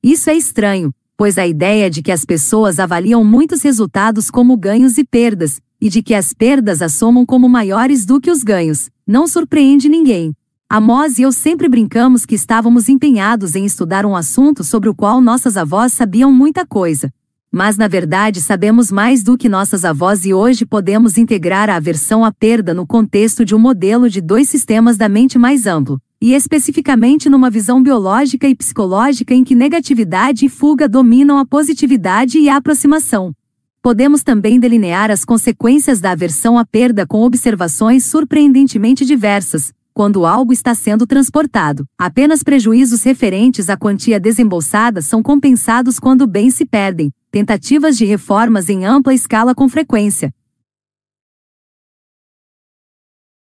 Isso 0.02 0.30
é 0.30 0.36
estranho, 0.36 0.94
pois 1.18 1.38
a 1.38 1.48
ideia 1.48 1.90
de 1.90 2.02
que 2.02 2.12
as 2.12 2.24
pessoas 2.24 2.80
avaliam 2.80 3.24
muitos 3.24 3.62
resultados 3.62 4.30
como 4.30 4.56
ganhos 4.56 4.98
e 4.98 5.04
perdas, 5.04 5.60
e 5.82 5.90
de 5.90 6.02
que 6.04 6.14
as 6.14 6.34
perdas 6.34 6.82
assomam 6.82 7.26
como 7.26 7.50
maiores 7.50 8.06
do 8.06 8.22
que 8.22 8.32
os 8.32 8.44
ganhos, 8.44 8.90
não 9.06 9.28
surpreende 9.28 9.90
ninguém. 9.90 10.34
Amós 10.76 11.20
e 11.20 11.22
eu 11.22 11.32
sempre 11.32 11.70
brincamos 11.70 12.26
que 12.26 12.34
estávamos 12.34 12.90
empenhados 12.90 13.56
em 13.56 13.64
estudar 13.64 14.08
um 14.08 14.16
assunto 14.16 14.64
sobre 14.64 14.90
o 14.90 14.96
qual 14.96 15.22
nossas 15.22 15.56
avós 15.56 15.94
sabiam 15.94 16.32
muita 16.32 16.66
coisa. 16.66 17.14
Mas 17.52 17.78
na 17.78 17.88
verdade 17.88 18.42
sabemos 18.42 18.92
mais 18.92 19.22
do 19.22 19.38
que 19.38 19.48
nossas 19.48 19.86
avós 19.86 20.26
e 20.26 20.34
hoje 20.34 20.66
podemos 20.66 21.16
integrar 21.16 21.70
a 21.70 21.76
aversão 21.76 22.26
à 22.26 22.32
perda 22.32 22.74
no 22.74 22.88
contexto 22.88 23.46
de 23.46 23.54
um 23.54 23.60
modelo 23.60 24.10
de 24.10 24.20
dois 24.20 24.50
sistemas 24.50 24.98
da 24.98 25.08
mente 25.08 25.38
mais 25.38 25.68
amplo, 25.68 26.02
e 26.20 26.34
especificamente 26.34 27.30
numa 27.30 27.52
visão 27.52 27.84
biológica 27.84 28.48
e 28.48 28.56
psicológica 28.56 29.36
em 29.36 29.44
que 29.44 29.54
negatividade 29.54 30.48
e 30.48 30.50
fuga 30.50 30.90
dominam 30.90 31.38
a 31.38 31.46
positividade 31.46 32.40
e 32.40 32.50
a 32.50 32.58
aproximação. 32.58 33.32
Podemos 33.80 34.24
também 34.24 34.60
delinear 34.60 35.12
as 35.12 35.24
consequências 35.24 36.02
da 36.02 36.14
aversão 36.14 36.58
à 36.58 36.66
perda 36.66 37.06
com 37.06 37.22
observações 37.22 38.06
surpreendentemente 38.06 39.06
diversas. 39.06 39.72
Quando 39.94 40.26
algo 40.26 40.52
está 40.52 40.74
sendo 40.74 41.06
transportado, 41.06 41.88
apenas 41.96 42.42
prejuízos 42.42 43.04
referentes 43.04 43.70
à 43.70 43.78
quantia 43.78 44.20
desembolsada 44.20 45.04
são 45.04 45.22
compensados 45.22 46.00
quando 46.00 46.26
bens 46.26 46.56
se 46.56 46.66
perdem, 46.66 47.14
tentativas 47.30 47.96
de 47.96 48.04
reformas 48.04 48.70
em 48.70 48.86
ampla 48.86 49.14
escala 49.14 49.54
com 49.54 49.70
frequência. 49.70 50.34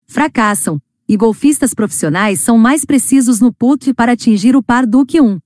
Fracassam, 0.07 0.81
e 1.07 1.15
golfistas 1.15 1.75
profissionais 1.75 2.39
são 2.39 2.57
mais 2.57 2.85
precisos 2.85 3.39
no 3.39 3.53
putt 3.53 3.93
para 3.93 4.13
atingir 4.13 4.55
o 4.55 4.63
par 4.63 4.87
do 4.87 5.05
que 5.05 5.21
um. 5.21 5.39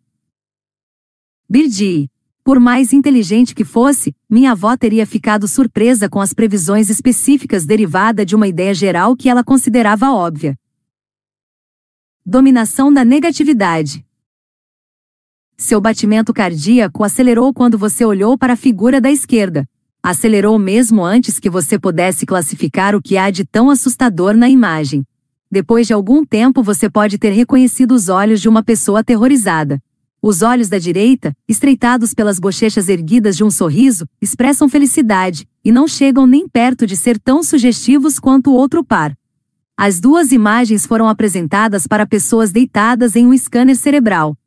Birdie. 1.50 2.10
Por 2.42 2.60
mais 2.60 2.94
inteligente 2.94 3.54
que 3.54 3.66
fosse, 3.66 4.16
minha 4.30 4.52
avó 4.52 4.78
teria 4.78 5.06
ficado 5.06 5.48
surpresa 5.48 6.08
com 6.08 6.22
as 6.22 6.32
previsões 6.32 6.90
específicas 6.90 7.66
derivada 7.66 8.24
de 8.24 8.36
uma 8.36 8.48
ideia 8.48 8.74
geral 8.74 9.16
que 9.16 9.28
ela 9.28 9.44
considerava 9.44 10.12
óbvia. 10.12 10.56
Dominação 12.28 12.92
da 12.92 13.06
negatividade. 13.06 14.04
Seu 15.56 15.80
batimento 15.80 16.34
cardíaco 16.34 17.04
acelerou 17.04 17.54
quando 17.54 17.78
você 17.78 18.04
olhou 18.04 18.36
para 18.36 18.54
a 18.54 18.56
figura 18.56 19.00
da 19.00 19.12
esquerda. 19.12 19.70
Acelerou 20.02 20.58
mesmo 20.58 21.06
antes 21.06 21.38
que 21.38 21.52
você 21.52 21.78
pudesse 21.78 22.26
classificar 22.26 22.96
o 22.96 23.02
que 23.02 23.16
há 23.16 23.30
de 23.30 23.46
tão 23.46 23.70
assustador 23.70 24.36
na 24.36 24.50
imagem. 24.50 25.06
Depois 25.52 25.86
de 25.86 25.94
algum 25.94 26.26
tempo 26.26 26.64
você 26.64 26.90
pode 26.90 27.20
ter 27.20 27.30
reconhecido 27.30 27.92
os 27.92 28.10
olhos 28.10 28.42
de 28.42 28.50
uma 28.50 28.64
pessoa 28.64 29.02
aterrorizada. 29.02 29.80
Os 30.20 30.42
olhos 30.42 30.68
da 30.68 30.80
direita, 30.80 31.32
estreitados 31.48 32.16
pelas 32.16 32.40
bochechas 32.40 32.90
erguidas 32.90 33.38
de 33.38 33.44
um 33.44 33.52
sorriso, 33.52 34.10
expressam 34.20 34.68
felicidade, 34.68 35.48
e 35.64 35.72
não 35.72 35.88
chegam 35.88 36.26
nem 36.26 36.50
perto 36.50 36.88
de 36.88 36.98
ser 36.98 37.20
tão 37.20 37.44
sugestivos 37.44 38.18
quanto 38.18 38.50
o 38.50 38.56
outro 38.56 38.84
par. 38.84 39.16
As 39.78 40.00
duas 40.00 40.32
imagens 40.32 40.86
foram 40.86 41.08
apresentadas 41.08 41.86
para 41.86 42.06
pessoas 42.06 42.52
deitadas 42.52 43.16
em 43.16 43.28
um 43.28 43.38
scanner 43.38 43.76
cerebral. 43.76 44.38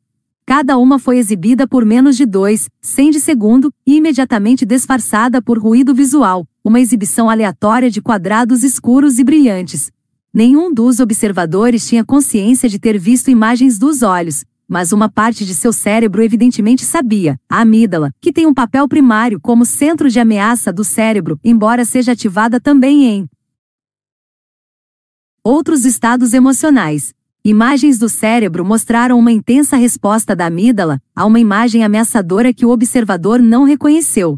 Cada 0.45 0.77
uma 0.77 0.97
foi 0.97 1.17
exibida 1.17 1.67
por 1.67 1.85
menos 1.85 2.17
de 2.17 2.25
dois, 2.25 2.67
100 2.81 3.11
de 3.11 3.19
segundo, 3.19 3.71
e 3.85 3.97
imediatamente 3.97 4.65
disfarçada 4.65 5.41
por 5.41 5.59
ruído 5.59 5.93
visual, 5.93 6.47
uma 6.63 6.79
exibição 6.79 7.29
aleatória 7.29 7.91
de 7.91 8.01
quadrados 8.01 8.63
escuros 8.63 9.19
e 9.19 9.23
brilhantes, 9.23 9.91
Nenhum 10.31 10.71
dos 10.71 10.99
observadores 10.99 11.87
tinha 11.87 12.05
consciência 12.05 12.69
de 12.69 12.77
ter 12.77 12.99
visto 12.99 13.31
imagens 13.31 13.79
dos 13.79 14.03
olhos, 14.03 14.45
mas 14.67 14.91
uma 14.91 15.09
parte 15.09 15.43
de 15.43 15.55
seu 15.55 15.73
cérebro 15.73 16.21
evidentemente 16.21 16.85
sabia, 16.85 17.39
a 17.49 17.61
amígdala, 17.61 18.11
que 18.21 18.31
tem 18.31 18.45
um 18.45 18.53
papel 18.53 18.87
primário 18.87 19.39
como 19.41 19.65
centro 19.65 20.07
de 20.07 20.19
ameaça 20.19 20.71
do 20.71 20.83
cérebro, 20.83 21.39
embora 21.43 21.83
seja 21.83 22.11
ativada 22.11 22.59
também 22.59 23.05
em 23.05 23.27
outros 25.49 25.83
estados 25.83 26.35
emocionais. 26.35 27.11
Imagens 27.43 27.97
do 27.97 28.07
cérebro 28.07 28.63
mostraram 28.63 29.17
uma 29.17 29.31
intensa 29.31 29.77
resposta 29.77 30.35
da 30.35 30.45
amígdala 30.45 31.01
a 31.15 31.25
uma 31.25 31.39
imagem 31.39 31.83
ameaçadora 31.83 32.53
que 32.53 32.67
o 32.67 32.69
observador 32.69 33.41
não 33.41 33.63
reconheceu. 33.63 34.37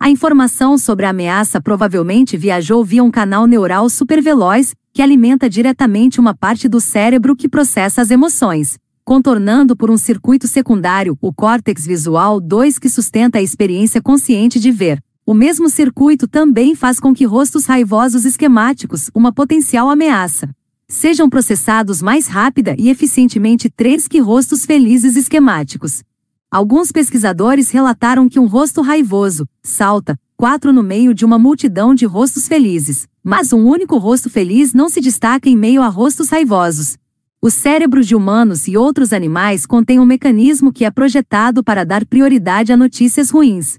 A 0.00 0.08
informação 0.08 0.78
sobre 0.78 1.04
a 1.04 1.10
ameaça 1.10 1.60
provavelmente 1.60 2.38
viajou 2.38 2.82
via 2.82 3.04
um 3.04 3.10
canal 3.10 3.46
neural 3.46 3.90
superveloz 3.90 4.74
que 4.94 5.02
alimenta 5.02 5.50
diretamente 5.50 6.18
uma 6.18 6.34
parte 6.34 6.70
do 6.70 6.80
cérebro 6.80 7.36
que 7.36 7.50
processa 7.50 8.00
as 8.00 8.10
emoções, 8.10 8.78
contornando 9.04 9.76
por 9.76 9.90
um 9.90 9.98
circuito 9.98 10.48
secundário 10.48 11.18
o 11.20 11.34
córtex 11.34 11.84
visual 11.84 12.40
2 12.40 12.78
que 12.78 12.88
sustenta 12.88 13.36
a 13.36 13.42
experiência 13.42 14.00
consciente 14.00 14.58
de 14.58 14.70
ver. 14.70 15.02
O 15.28 15.34
mesmo 15.34 15.68
circuito 15.68 16.28
também 16.28 16.76
faz 16.76 17.00
com 17.00 17.12
que 17.12 17.24
rostos 17.24 17.66
raivosos 17.66 18.24
esquemáticos, 18.24 19.10
uma 19.12 19.32
potencial 19.32 19.90
ameaça, 19.90 20.48
sejam 20.86 21.28
processados 21.28 22.00
mais 22.00 22.28
rápida 22.28 22.76
e 22.78 22.88
eficientemente 22.88 23.68
três 23.68 24.06
que 24.06 24.20
rostos 24.20 24.64
felizes 24.64 25.16
esquemáticos. 25.16 26.04
Alguns 26.48 26.92
pesquisadores 26.92 27.72
relataram 27.72 28.28
que 28.28 28.38
um 28.38 28.46
rosto 28.46 28.80
raivoso 28.82 29.48
salta 29.64 30.16
quatro 30.36 30.72
no 30.72 30.80
meio 30.80 31.12
de 31.12 31.24
uma 31.24 31.40
multidão 31.40 31.92
de 31.92 32.06
rostos 32.06 32.46
felizes, 32.46 33.08
mas 33.20 33.52
um 33.52 33.66
único 33.66 33.98
rosto 33.98 34.30
feliz 34.30 34.72
não 34.72 34.88
se 34.88 35.00
destaca 35.00 35.48
em 35.48 35.56
meio 35.56 35.82
a 35.82 35.88
rostos 35.88 36.28
raivosos. 36.28 36.96
Os 37.42 37.52
cérebros 37.52 38.06
de 38.06 38.14
humanos 38.14 38.68
e 38.68 38.76
outros 38.76 39.12
animais 39.12 39.66
contêm 39.66 39.98
um 39.98 40.06
mecanismo 40.06 40.72
que 40.72 40.84
é 40.84 40.90
projetado 40.90 41.64
para 41.64 41.84
dar 41.84 42.06
prioridade 42.06 42.72
a 42.72 42.76
notícias 42.76 43.30
ruins. 43.30 43.76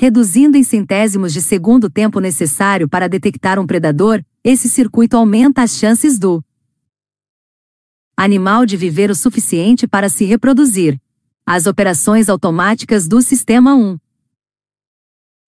Reduzindo 0.00 0.56
em 0.56 0.62
centésimos 0.62 1.32
de 1.32 1.42
segundo 1.42 1.84
o 1.88 1.90
tempo 1.90 2.20
necessário 2.20 2.88
para 2.88 3.08
detectar 3.08 3.58
um 3.58 3.66
predador, 3.66 4.24
esse 4.44 4.68
circuito 4.68 5.16
aumenta 5.16 5.60
as 5.60 5.72
chances 5.72 6.20
do 6.20 6.40
animal 8.16 8.64
de 8.64 8.76
viver 8.76 9.10
o 9.10 9.14
suficiente 9.16 9.88
para 9.88 10.08
se 10.08 10.24
reproduzir. 10.24 11.00
As 11.44 11.66
operações 11.66 12.28
automáticas 12.28 13.08
do 13.08 13.20
Sistema 13.20 13.74
1 13.74 13.98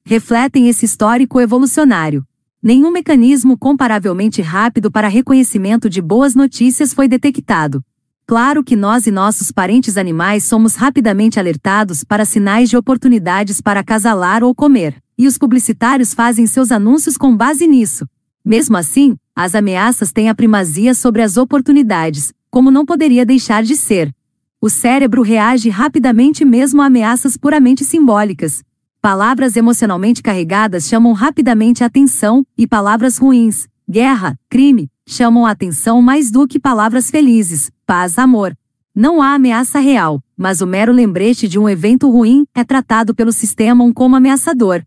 refletem 0.05 0.69
esse 0.69 0.85
histórico 0.85 1.41
evolucionário. 1.41 2.27
Nenhum 2.61 2.91
mecanismo 2.91 3.57
comparavelmente 3.57 4.43
rápido 4.43 4.91
para 4.91 5.07
reconhecimento 5.07 5.89
de 5.89 6.03
boas 6.03 6.35
notícias 6.35 6.93
foi 6.93 7.07
detectado. 7.07 7.85
Claro 8.31 8.63
que 8.63 8.77
nós 8.77 9.09
e 9.09 9.11
nossos 9.11 9.51
parentes 9.51 9.97
animais 9.97 10.45
somos 10.45 10.77
rapidamente 10.77 11.41
alertados 11.41 12.05
para 12.05 12.25
sinais 12.25 12.71
de 12.71 12.77
oportunidades 12.77 13.61
para 13.61 13.81
acasalar 13.81 14.45
ou 14.45 14.55
comer, 14.55 15.03
e 15.19 15.27
os 15.27 15.37
publicitários 15.37 16.15
fazem 16.15 16.47
seus 16.47 16.71
anúncios 16.71 17.17
com 17.17 17.37
base 17.37 17.67
nisso. 17.67 18.07
Mesmo 18.45 18.77
assim, 18.77 19.17
as 19.35 19.57
ameaças 19.57 20.13
têm 20.13 20.29
a 20.29 20.35
primazia 20.37 20.95
sobre 20.95 21.23
as 21.23 21.37
oportunidades, 21.37 22.33
como 22.49 22.71
não 22.71 22.87
poderia 22.87 23.27
deixar 23.27 23.65
de 23.65 23.75
ser. 23.75 24.15
O 24.61 24.71
cérebro 24.71 25.23
reage 25.23 25.69
rapidamente 25.69 26.45
mesmo 26.45 26.83
a 26.83 26.87
ameaças 26.87 27.37
puramente 27.37 27.85
simbólicas, 27.85 28.63
Palavras 29.03 29.57
emocionalmente 29.57 30.23
carregadas 30.23 30.87
chamam 30.87 31.15
rapidamente 31.15 31.83
a 31.83 31.87
atenção, 31.87 32.45
e 32.57 32.65
palavras 32.65 33.17
ruins, 33.19 33.67
guerra, 33.91 34.39
crime, 34.49 34.89
chamam 35.05 35.45
a 35.45 35.51
atenção 35.51 36.01
mais 36.01 36.31
do 36.31 36.47
que 36.47 36.61
palavras 36.61 37.11
felizes, 37.11 37.73
paz, 37.85 38.19
amor. 38.19 38.57
Não 38.95 39.21
há 39.21 39.35
ameaça 39.35 39.81
real, 39.81 40.23
mas 40.37 40.61
o 40.61 40.67
mero 40.67 40.93
lembrete 40.93 41.49
de 41.49 41.59
um 41.59 41.69
evento 41.69 42.09
ruim 42.09 42.47
é 42.55 42.63
tratado 42.63 43.13
pelo 43.15 43.33
sistema 43.33 43.93
como 43.93 44.15
ameaçador. 44.15 44.85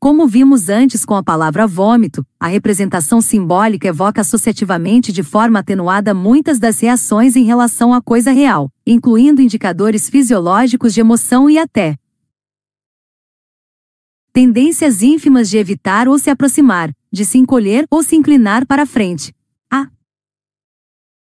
Como 0.00 0.26
vimos 0.26 0.68
antes 0.68 1.04
com 1.04 1.14
a 1.14 1.22
palavra 1.22 1.66
vômito, 1.66 2.26
a 2.40 2.48
representação 2.48 3.20
simbólica 3.20 3.86
evoca 3.86 4.22
associativamente 4.22 5.12
de 5.12 5.22
forma 5.22 5.58
atenuada 5.58 6.14
muitas 6.14 6.58
das 6.58 6.80
reações 6.80 7.36
em 7.36 7.44
relação 7.44 7.94
à 7.94 8.00
coisa 8.00 8.32
real, 8.32 8.68
incluindo 8.84 9.42
indicadores 9.42 10.08
fisiológicos 10.08 10.94
de 10.94 11.00
emoção 11.00 11.48
e 11.48 11.58
até 11.58 11.99
Tendências 14.32 15.02
ínfimas 15.02 15.50
de 15.50 15.58
evitar 15.58 16.06
ou 16.06 16.16
se 16.16 16.30
aproximar, 16.30 16.94
de 17.12 17.24
se 17.24 17.36
encolher 17.36 17.84
ou 17.90 18.00
se 18.00 18.14
inclinar 18.14 18.64
para 18.64 18.86
frente. 18.86 19.34
A 19.68 19.88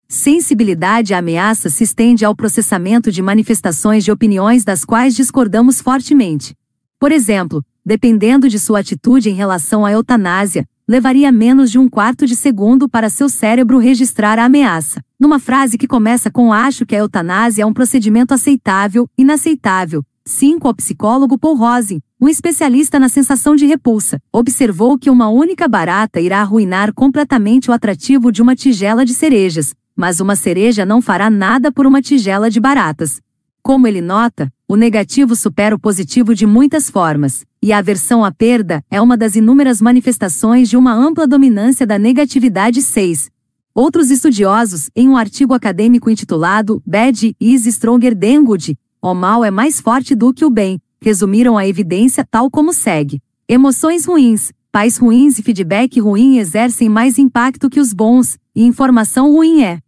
sensibilidade 0.08 1.12
à 1.12 1.18
ameaça 1.18 1.70
se 1.70 1.84
estende 1.84 2.24
ao 2.24 2.36
processamento 2.36 3.12
de 3.12 3.20
manifestações 3.20 4.04
de 4.04 4.12
opiniões 4.12 4.64
das 4.64 4.86
quais 4.86 5.16
discordamos 5.16 5.82
fortemente. 5.82 6.56
Por 7.00 7.12
exemplo, 7.12 7.66
dependendo 7.84 8.48
de 8.48 8.60
sua 8.60 8.82
atitude 8.82 9.28
em 9.28 9.34
relação 9.34 9.84
à 9.84 9.92
eutanásia, 9.92 10.64
levaria 10.88 11.32
menos 11.32 11.72
de 11.72 11.80
um 11.80 11.90
quarto 11.90 12.28
de 12.28 12.36
segundo 12.36 12.88
para 12.88 13.10
seu 13.10 13.28
cérebro 13.28 13.80
registrar 13.80 14.38
a 14.38 14.46
ameaça. 14.46 15.04
Numa 15.20 15.40
frase 15.40 15.80
que 15.80 15.88
começa 15.88 16.30
com 16.30 16.54
acho 16.54 16.86
que 16.86 16.96
a 16.96 17.00
eutanásia 17.00 17.64
é 17.64 17.66
um 17.66 17.74
procedimento 17.74 18.36
aceitável, 18.36 19.10
inaceitável. 19.18 20.06
5. 20.26 20.70
O 20.70 20.74
psicólogo 20.74 21.38
Paul 21.38 21.58
Rosen, 21.58 22.02
um 22.20 22.30
especialista 22.30 22.98
na 22.98 23.10
sensação 23.10 23.56
de 23.56 23.66
repulsa, 23.66 24.20
observou 24.32 24.98
que 24.98 25.10
uma 25.10 25.28
única 25.28 25.68
barata 25.68 26.22
irá 26.22 26.40
arruinar 26.40 26.94
completamente 26.94 27.70
o 27.70 27.74
atrativo 27.74 28.32
de 28.32 28.42
uma 28.42 28.56
tigela 28.56 29.06
de 29.06 29.14
cerejas, 29.14 29.76
mas 29.96 30.22
uma 30.22 30.36
cereja 30.36 30.86
não 30.86 31.02
fará 31.02 31.30
nada 31.30 31.72
por 31.72 31.86
uma 31.86 32.02
tigela 32.02 32.50
de 32.50 32.60
baratas. 32.60 33.20
Como 33.62 33.86
ele 33.86 34.02
nota, 34.02 34.52
o 34.68 34.76
negativo 34.76 35.36
supera 35.36 35.76
o 35.76 35.80
positivo 35.80 36.34
de 36.34 36.46
muitas 36.46 36.90
formas, 36.90 37.46
e 37.62 37.74
a 37.74 37.78
aversão 37.78 38.24
à 38.24 38.32
perda 38.32 38.84
é 38.90 39.02
uma 39.02 39.18
das 39.18 39.36
inúmeras 39.36 39.82
manifestações 39.82 40.70
de 40.70 40.78
uma 40.78 40.94
ampla 40.94 41.28
dominância 41.28 41.86
da 41.86 42.00
negatividade 42.00 42.82
6. 42.82 43.30
Outros 43.76 44.12
estudiosos, 44.12 44.90
em 44.96 45.10
um 45.10 45.18
artigo 45.18 45.54
acadêmico 45.54 46.10
intitulado 46.10 46.82
Bad 46.86 47.36
is 47.40 47.66
Stronger 47.66 48.16
than 48.16 48.44
Good, 48.44 48.78
o 49.04 49.14
mal 49.14 49.44
é 49.44 49.52
mais 49.52 49.82
forte 49.82 50.16
do 50.16 50.34
que 50.34 50.46
o 50.46 50.50
bem, 50.50 50.82
resumiram 51.02 51.58
a 51.58 51.68
evidência 51.68 52.26
tal 52.26 52.50
como 52.50 52.72
segue. 52.72 53.22
Emoções 53.50 54.06
ruins, 54.06 54.54
pais 54.72 54.96
ruins 54.96 55.38
e 55.38 55.44
feedback 55.44 56.00
ruim 56.00 56.38
exercem 56.38 56.88
mais 56.88 57.20
impacto 57.20 57.70
que 57.70 57.82
os 57.82 57.92
bons, 57.92 58.38
e 58.56 58.64
informação 58.64 59.30
ruim 59.30 59.62
é 59.62 59.82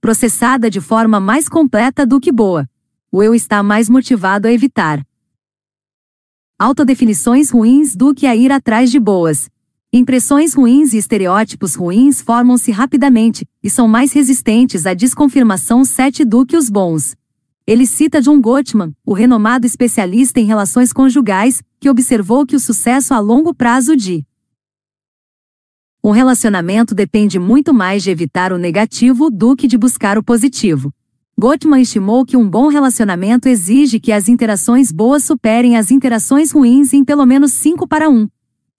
processada 0.00 0.68
de 0.68 0.80
forma 0.80 1.20
mais 1.20 1.48
completa 1.48 2.04
do 2.04 2.18
que 2.18 2.32
boa 2.32 2.68
o 3.12 3.22
eu 3.22 3.36
está 3.36 3.62
mais 3.62 3.88
motivado 3.88 4.48
a 4.48 4.52
evitar 4.52 5.06
autodefinições 6.58 7.50
ruins 7.50 7.94
do 7.94 8.12
que 8.12 8.26
a 8.26 8.34
ir 8.34 8.50
atrás 8.50 8.90
de 8.90 8.98
boas. 8.98 9.48
Impressões 9.94 10.54
ruins 10.54 10.94
e 10.94 10.96
estereótipos 10.96 11.74
ruins 11.74 12.22
formam-se 12.22 12.70
rapidamente 12.70 13.46
e 13.62 13.68
são 13.68 13.86
mais 13.86 14.10
resistentes 14.10 14.86
à 14.86 14.94
desconfirmação 14.94 15.84
7 15.84 16.24
do 16.24 16.46
que 16.46 16.56
os 16.56 16.70
bons. 16.70 17.14
Ele 17.66 17.86
cita 17.86 18.22
John 18.22 18.40
Gottman, 18.40 18.94
o 19.04 19.12
renomado 19.12 19.66
especialista 19.66 20.40
em 20.40 20.46
relações 20.46 20.94
conjugais, 20.94 21.62
que 21.78 21.90
observou 21.90 22.46
que 22.46 22.56
o 22.56 22.60
sucesso 22.60 23.12
a 23.12 23.20
longo 23.20 23.52
prazo 23.54 23.94
de 23.94 24.24
um 26.02 26.10
relacionamento 26.10 26.94
depende 26.94 27.38
muito 27.38 27.74
mais 27.74 28.02
de 28.02 28.10
evitar 28.10 28.50
o 28.50 28.56
negativo 28.56 29.30
do 29.30 29.54
que 29.54 29.68
de 29.68 29.76
buscar 29.76 30.16
o 30.16 30.22
positivo. 30.22 30.90
Gottman 31.38 31.82
estimou 31.82 32.24
que 32.24 32.36
um 32.36 32.48
bom 32.48 32.68
relacionamento 32.68 33.46
exige 33.46 34.00
que 34.00 34.10
as 34.10 34.26
interações 34.26 34.90
boas 34.90 35.22
superem 35.22 35.76
as 35.76 35.90
interações 35.90 36.50
ruins 36.50 36.94
em 36.94 37.04
pelo 37.04 37.26
menos 37.26 37.52
5 37.52 37.86
para 37.86 38.08
1. 38.08 38.26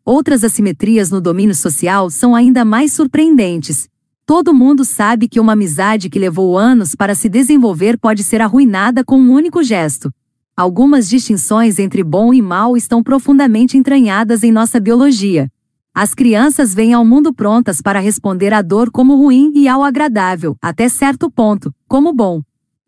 Outras 0.06 0.44
assimetrias 0.44 1.10
no 1.10 1.22
domínio 1.22 1.56
social 1.56 2.10
são 2.10 2.36
ainda 2.36 2.66
mais 2.66 2.92
surpreendentes. 2.92 3.88
Todo 4.26 4.54
mundo 4.54 4.84
sabe 4.84 5.30
que 5.30 5.40
uma 5.40 5.54
amizade 5.54 6.10
que 6.10 6.20
levou 6.20 6.58
anos 6.58 6.94
para 6.94 7.16
se 7.16 7.30
desenvolver 7.30 7.98
pode 7.98 8.22
ser 8.22 8.42
arruinada 8.42 9.02
com 9.02 9.18
um 9.18 9.32
único 9.32 9.64
gesto. 9.64 10.12
Algumas 10.58 11.08
distinções 11.08 11.80
entre 11.80 12.04
bom 12.04 12.34
e 12.34 12.42
mal 12.42 12.76
estão 12.76 13.02
profundamente 13.02 13.78
entranhadas 13.78 14.44
em 14.44 14.52
nossa 14.52 14.78
biologia. 14.78 15.50
As 15.96 16.14
crianças 16.14 16.74
vêm 16.74 16.94
ao 16.94 17.06
mundo 17.06 17.34
prontas 17.34 17.82
para 17.82 18.00
responder 18.00 18.54
à 18.54 18.62
dor 18.62 18.92
como 18.92 19.16
ruim 19.16 19.54
e 19.56 19.70
ao 19.70 19.84
agradável, 19.84 20.58
até 20.62 20.90
certo 20.90 21.32
ponto, 21.32 21.74
como 21.88 22.12
bom. 22.12 22.42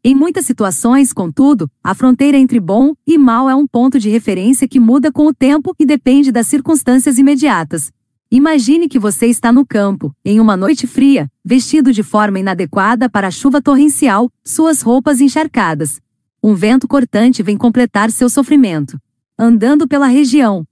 Em 0.08 0.14
muitas 0.14 0.46
situações, 0.46 1.12
contudo, 1.12 1.68
a 1.84 1.96
fronteira 1.96 2.38
entre 2.38 2.60
bom 2.60 2.94
e 3.08 3.18
mal 3.18 3.50
é 3.50 3.56
um 3.56 3.66
ponto 3.66 3.98
de 3.98 4.08
referência 4.08 4.68
que 4.68 4.80
muda 4.80 5.12
com 5.12 5.26
o 5.26 5.34
tempo 5.34 5.74
e 5.80 5.84
depende 5.84 6.32
das 6.32 6.46
circunstâncias 6.46 7.18
imediatas. 7.18 7.92
Imagine 8.30 8.88
que 8.88 9.00
você 9.00 9.26
está 9.26 9.52
no 9.52 9.66
campo, 9.66 10.16
em 10.24 10.40
uma 10.40 10.56
noite 10.56 10.86
fria, 10.86 11.28
vestido 11.44 11.92
de 11.92 12.04
forma 12.04 12.38
inadequada 12.38 13.10
para 13.10 13.30
a 13.30 13.32
chuva 13.32 13.64
torrencial, 13.64 14.32
suas 14.46 14.84
roupas 14.84 15.20
encharcadas. 15.22 16.00
Um 16.44 16.54
vento 16.54 16.88
cortante 16.88 17.42
vem 17.42 17.58
completar 17.58 18.12
seu 18.12 18.30
sofrimento. 18.30 19.02
Andando 19.36 19.88
pela 19.88 20.06
região, 20.06 20.68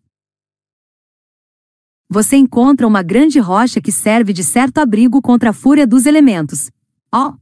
você 2.07 2.35
encontra 2.35 2.85
uma 2.85 3.01
grande 3.01 3.39
rocha 3.39 3.81
que 3.81 3.91
serve 3.91 4.31
de 4.31 4.43
certo 4.43 4.77
abrigo 4.77 5.23
contra 5.23 5.49
a 5.49 5.53
fúria 5.53 5.88
dos 5.88 6.05
elementos. 6.05 6.69
Oh, 7.11 7.34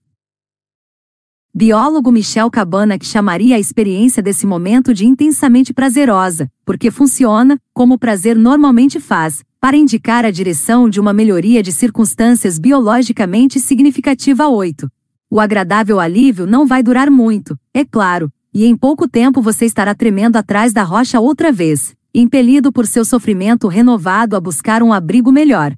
Biólogo 1.53 2.13
Michel 2.13 2.49
Cabana 2.49 2.97
que 2.97 3.05
chamaria 3.05 3.57
a 3.57 3.59
experiência 3.59 4.23
desse 4.23 4.47
momento 4.47 4.93
de 4.93 5.05
intensamente 5.05 5.73
prazerosa, 5.73 6.49
porque 6.63 6.89
funciona, 6.89 7.59
como 7.73 7.95
o 7.95 7.99
prazer 7.99 8.37
normalmente 8.37 9.01
faz, 9.01 9.43
para 9.59 9.75
indicar 9.75 10.23
a 10.23 10.31
direção 10.31 10.89
de 10.89 10.97
uma 10.97 11.11
melhoria 11.11 11.61
de 11.61 11.73
circunstâncias 11.73 12.57
biologicamente 12.57 13.59
significativa 13.59 14.47
8. 14.47 14.89
O 15.29 15.41
agradável 15.41 15.99
alívio 15.99 16.47
não 16.47 16.65
vai 16.65 16.81
durar 16.81 17.11
muito, 17.11 17.59
é 17.73 17.83
claro, 17.83 18.31
e 18.53 18.65
em 18.65 18.77
pouco 18.77 19.05
tempo 19.05 19.41
você 19.41 19.65
estará 19.65 19.93
tremendo 19.93 20.37
atrás 20.37 20.71
da 20.71 20.83
rocha 20.83 21.19
outra 21.19 21.51
vez, 21.51 21.93
impelido 22.15 22.71
por 22.71 22.87
seu 22.87 23.03
sofrimento 23.03 23.67
renovado 23.67 24.37
a 24.37 24.39
buscar 24.39 24.81
um 24.81 24.93
abrigo 24.93 25.33
melhor. 25.33 25.75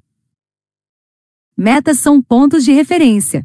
Metas 1.56 1.98
são 1.98 2.22
pontos 2.22 2.64
de 2.64 2.70
referência, 2.70 3.44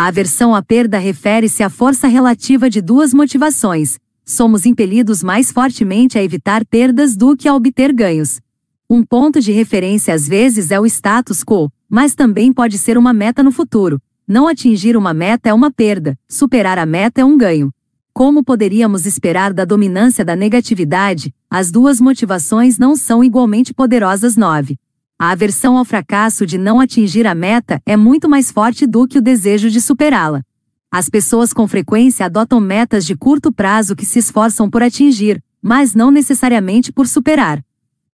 a 0.00 0.06
aversão 0.06 0.54
à 0.54 0.62
perda 0.62 0.96
refere-se 0.96 1.62
à 1.62 1.68
força 1.68 2.08
relativa 2.08 2.70
de 2.70 2.80
duas 2.80 3.12
motivações. 3.12 3.98
Somos 4.24 4.64
impelidos 4.64 5.22
mais 5.22 5.52
fortemente 5.52 6.18
a 6.18 6.24
evitar 6.24 6.64
perdas 6.64 7.14
do 7.14 7.36
que 7.36 7.46
a 7.46 7.54
obter 7.54 7.92
ganhos. 7.92 8.40
Um 8.88 9.04
ponto 9.04 9.42
de 9.42 9.52
referência 9.52 10.14
às 10.14 10.26
vezes 10.26 10.70
é 10.70 10.80
o 10.80 10.86
status 10.86 11.44
quo, 11.44 11.70
mas 11.86 12.14
também 12.14 12.50
pode 12.50 12.78
ser 12.78 12.96
uma 12.96 13.12
meta 13.12 13.42
no 13.42 13.52
futuro. 13.52 14.00
Não 14.26 14.48
atingir 14.48 14.96
uma 14.96 15.12
meta 15.12 15.50
é 15.50 15.52
uma 15.52 15.70
perda, 15.70 16.18
superar 16.26 16.78
a 16.78 16.86
meta 16.86 17.20
é 17.20 17.24
um 17.24 17.36
ganho. 17.36 17.70
Como 18.10 18.42
poderíamos 18.42 19.04
esperar 19.04 19.52
da 19.52 19.66
dominância 19.66 20.24
da 20.24 20.34
negatividade, 20.34 21.30
as 21.50 21.70
duas 21.70 22.00
motivações 22.00 22.78
não 22.78 22.96
são 22.96 23.22
igualmente 23.22 23.74
poderosas. 23.74 24.34
9. 24.34 24.78
A 25.22 25.32
aversão 25.32 25.76
ao 25.76 25.84
fracasso 25.84 26.46
de 26.46 26.56
não 26.56 26.80
atingir 26.80 27.26
a 27.26 27.34
meta 27.34 27.78
é 27.84 27.94
muito 27.94 28.26
mais 28.26 28.50
forte 28.50 28.86
do 28.86 29.06
que 29.06 29.18
o 29.18 29.20
desejo 29.20 29.68
de 29.68 29.78
superá-la. 29.78 30.42
As 30.90 31.10
pessoas 31.10 31.52
com 31.52 31.68
frequência 31.68 32.24
adotam 32.24 32.58
metas 32.58 33.04
de 33.04 33.14
curto 33.14 33.52
prazo 33.52 33.94
que 33.94 34.06
se 34.06 34.18
esforçam 34.18 34.70
por 34.70 34.82
atingir, 34.82 35.44
mas 35.60 35.94
não 35.94 36.10
necessariamente 36.10 36.90
por 36.90 37.06
superar. 37.06 37.62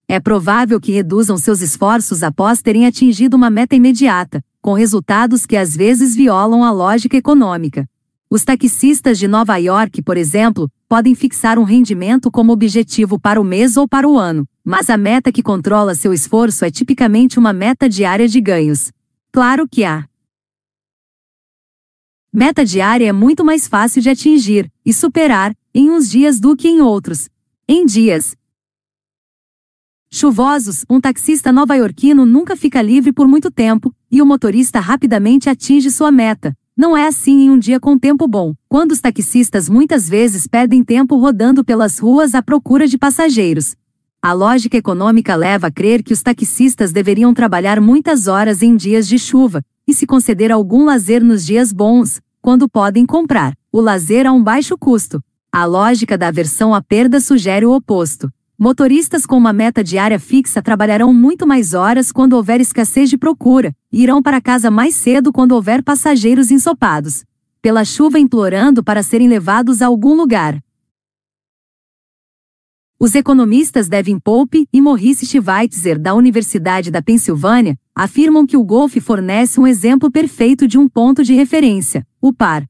É 0.09 0.19
provável 0.19 0.81
que 0.81 0.91
reduzam 0.91 1.39
seus 1.39 1.61
esforços 1.61 2.25
após 2.25 2.61
terem 2.61 2.87
atingido 2.87 3.37
uma 3.37 3.51
meta 3.51 3.77
imediata, 3.77 4.45
com 4.61 4.73
resultados 4.73 5.47
que 5.47 5.57
às 5.57 5.77
vezes 5.77 6.17
violam 6.17 6.65
a 6.65 6.73
lógica 6.73 7.17
econômica. 7.17 7.89
Os 8.29 8.43
taxistas 8.43 9.17
de 9.17 9.29
Nova 9.29 9.57
York, 9.59 10.03
por 10.03 10.17
exemplo, 10.17 10.69
podem 10.89 11.15
fixar 11.15 11.57
um 11.57 11.63
rendimento 11.63 12.33
como 12.33 12.53
objetivo 12.53 13.17
para 13.17 13.41
o 13.41 13.45
mês 13.45 13.77
ou 13.77 13.87
para 13.87 14.09
o 14.09 14.19
ano, 14.19 14.45
mas 14.69 14.91
a 14.91 14.97
meta 14.97 15.31
que 15.31 15.45
controla 15.45 15.95
seu 15.95 16.13
esforço 16.13 16.65
é 16.65 16.71
tipicamente 16.73 17.39
uma 17.39 17.53
meta 17.53 17.89
diária 17.89 18.27
de 18.27 18.41
ganhos. 18.41 18.91
Claro 19.31 19.69
que 19.71 19.85
a 19.85 20.09
meta 22.33 22.65
diária 22.65 23.07
é 23.07 23.13
muito 23.13 23.45
mais 23.45 23.69
fácil 23.69 24.03
de 24.03 24.11
atingir 24.11 24.69
e 24.85 24.93
superar 24.93 25.57
em 25.73 25.89
uns 25.89 26.11
dias 26.11 26.41
do 26.41 26.57
que 26.57 26.67
em 26.67 26.81
outros. 26.81 27.29
Em 27.69 27.87
dias 27.87 28.35
chuvosos, 30.11 30.85
um 30.91 31.01
taxista 31.01 31.53
nova-iorquino 31.53 32.27
nunca 32.27 32.57
fica 32.57 32.83
livre 32.83 33.13
por 33.13 33.29
muito 33.29 33.53
tempo, 33.53 33.95
e 34.11 34.21
o 34.21 34.27
motorista 34.27 34.81
rapidamente 34.81 35.49
atinge 35.49 35.93
sua 35.93 36.11
meta. 36.11 36.53
Não 36.77 36.97
é 36.97 37.07
assim 37.07 37.45
em 37.45 37.51
um 37.51 37.59
dia 37.59 37.79
com 37.79 37.97
tempo 37.97 38.27
bom, 38.27 38.53
quando 38.69 38.91
os 38.91 39.01
taxistas 39.01 39.69
muitas 39.69 40.09
vezes 40.09 40.49
perdem 40.49 40.83
tempo 40.83 41.17
rodando 41.17 41.65
pelas 41.65 42.01
ruas 42.01 42.35
à 42.35 42.43
procura 42.43 42.89
de 42.89 42.99
passageiros. 42.99 43.77
A 44.27 44.33
lógica 44.33 44.77
econômica 44.77 45.37
leva 45.37 45.69
a 45.69 45.71
crer 45.71 46.03
que 46.03 46.13
os 46.13 46.21
taxistas 46.21 46.91
deveriam 46.91 47.33
trabalhar 47.33 47.81
muitas 47.81 48.27
horas 48.27 48.61
em 48.61 48.75
dias 48.75 49.07
de 49.07 49.21
chuva 49.21 49.63
e 49.87 49.95
se 49.95 50.05
conceder 50.05 50.51
algum 50.51 50.85
lazer 50.85 51.23
nos 51.23 51.47
dias 51.47 51.73
bons, 51.73 52.21
quando 52.43 52.69
podem 52.69 53.07
comprar 53.07 53.55
o 53.71 53.81
lazer 53.81 54.27
a 54.27 54.33
um 54.33 54.43
baixo 54.43 54.77
custo. 54.77 55.23
A 55.53 55.65
lógica 55.65 56.19
da 56.19 56.27
aversão 56.27 56.75
à 56.75 56.83
perda 56.83 57.21
sugere 57.21 57.65
o 57.67 57.73
oposto. 57.73 58.29
Motoristas 58.59 59.25
com 59.25 59.37
uma 59.37 59.53
meta 59.53 59.85
diária 59.85 60.19
fixa 60.19 60.61
trabalharão 60.61 61.15
muito 61.15 61.47
mais 61.47 61.73
horas 61.73 62.11
quando 62.11 62.33
houver 62.33 62.61
escassez 62.61 63.09
de 63.09 63.17
procura, 63.17 63.73
e 63.93 64.03
irão 64.03 64.21
para 64.21 64.41
casa 64.41 64.73
mais 64.73 64.97
cedo 64.97 65.33
quando 65.33 65.53
houver 65.53 65.85
passageiros 65.85 66.51
ensopados. 66.51 67.23
Pela 67.63 67.85
chuva 67.85 68.19
implorando 68.19 68.83
para 68.83 69.05
serem 69.05 69.29
levados 69.29 69.81
a 69.83 69.87
algum 69.87 70.17
lugar. 70.17 70.61
Os 72.99 73.15
economistas 73.15 73.89
Devin 73.89 74.19
Pope 74.19 74.67
e 74.73 74.81
Maurice 74.81 75.27
Schweitzer 75.27 75.99
da 75.99 76.15
Universidade 76.15 76.91
da 76.91 77.03
Pensilvânia 77.03 77.79
afirmam 77.95 78.47
que 78.47 78.57
o 78.57 78.65
golfe 78.65 79.01
fornece 79.01 79.61
um 79.61 79.67
exemplo 79.67 80.11
perfeito 80.11 80.67
de 80.67 80.79
um 80.79 80.89
ponto 80.89 81.23
de 81.23 81.35
referência, 81.35 82.07
o 82.23 82.33
par. 82.33 82.67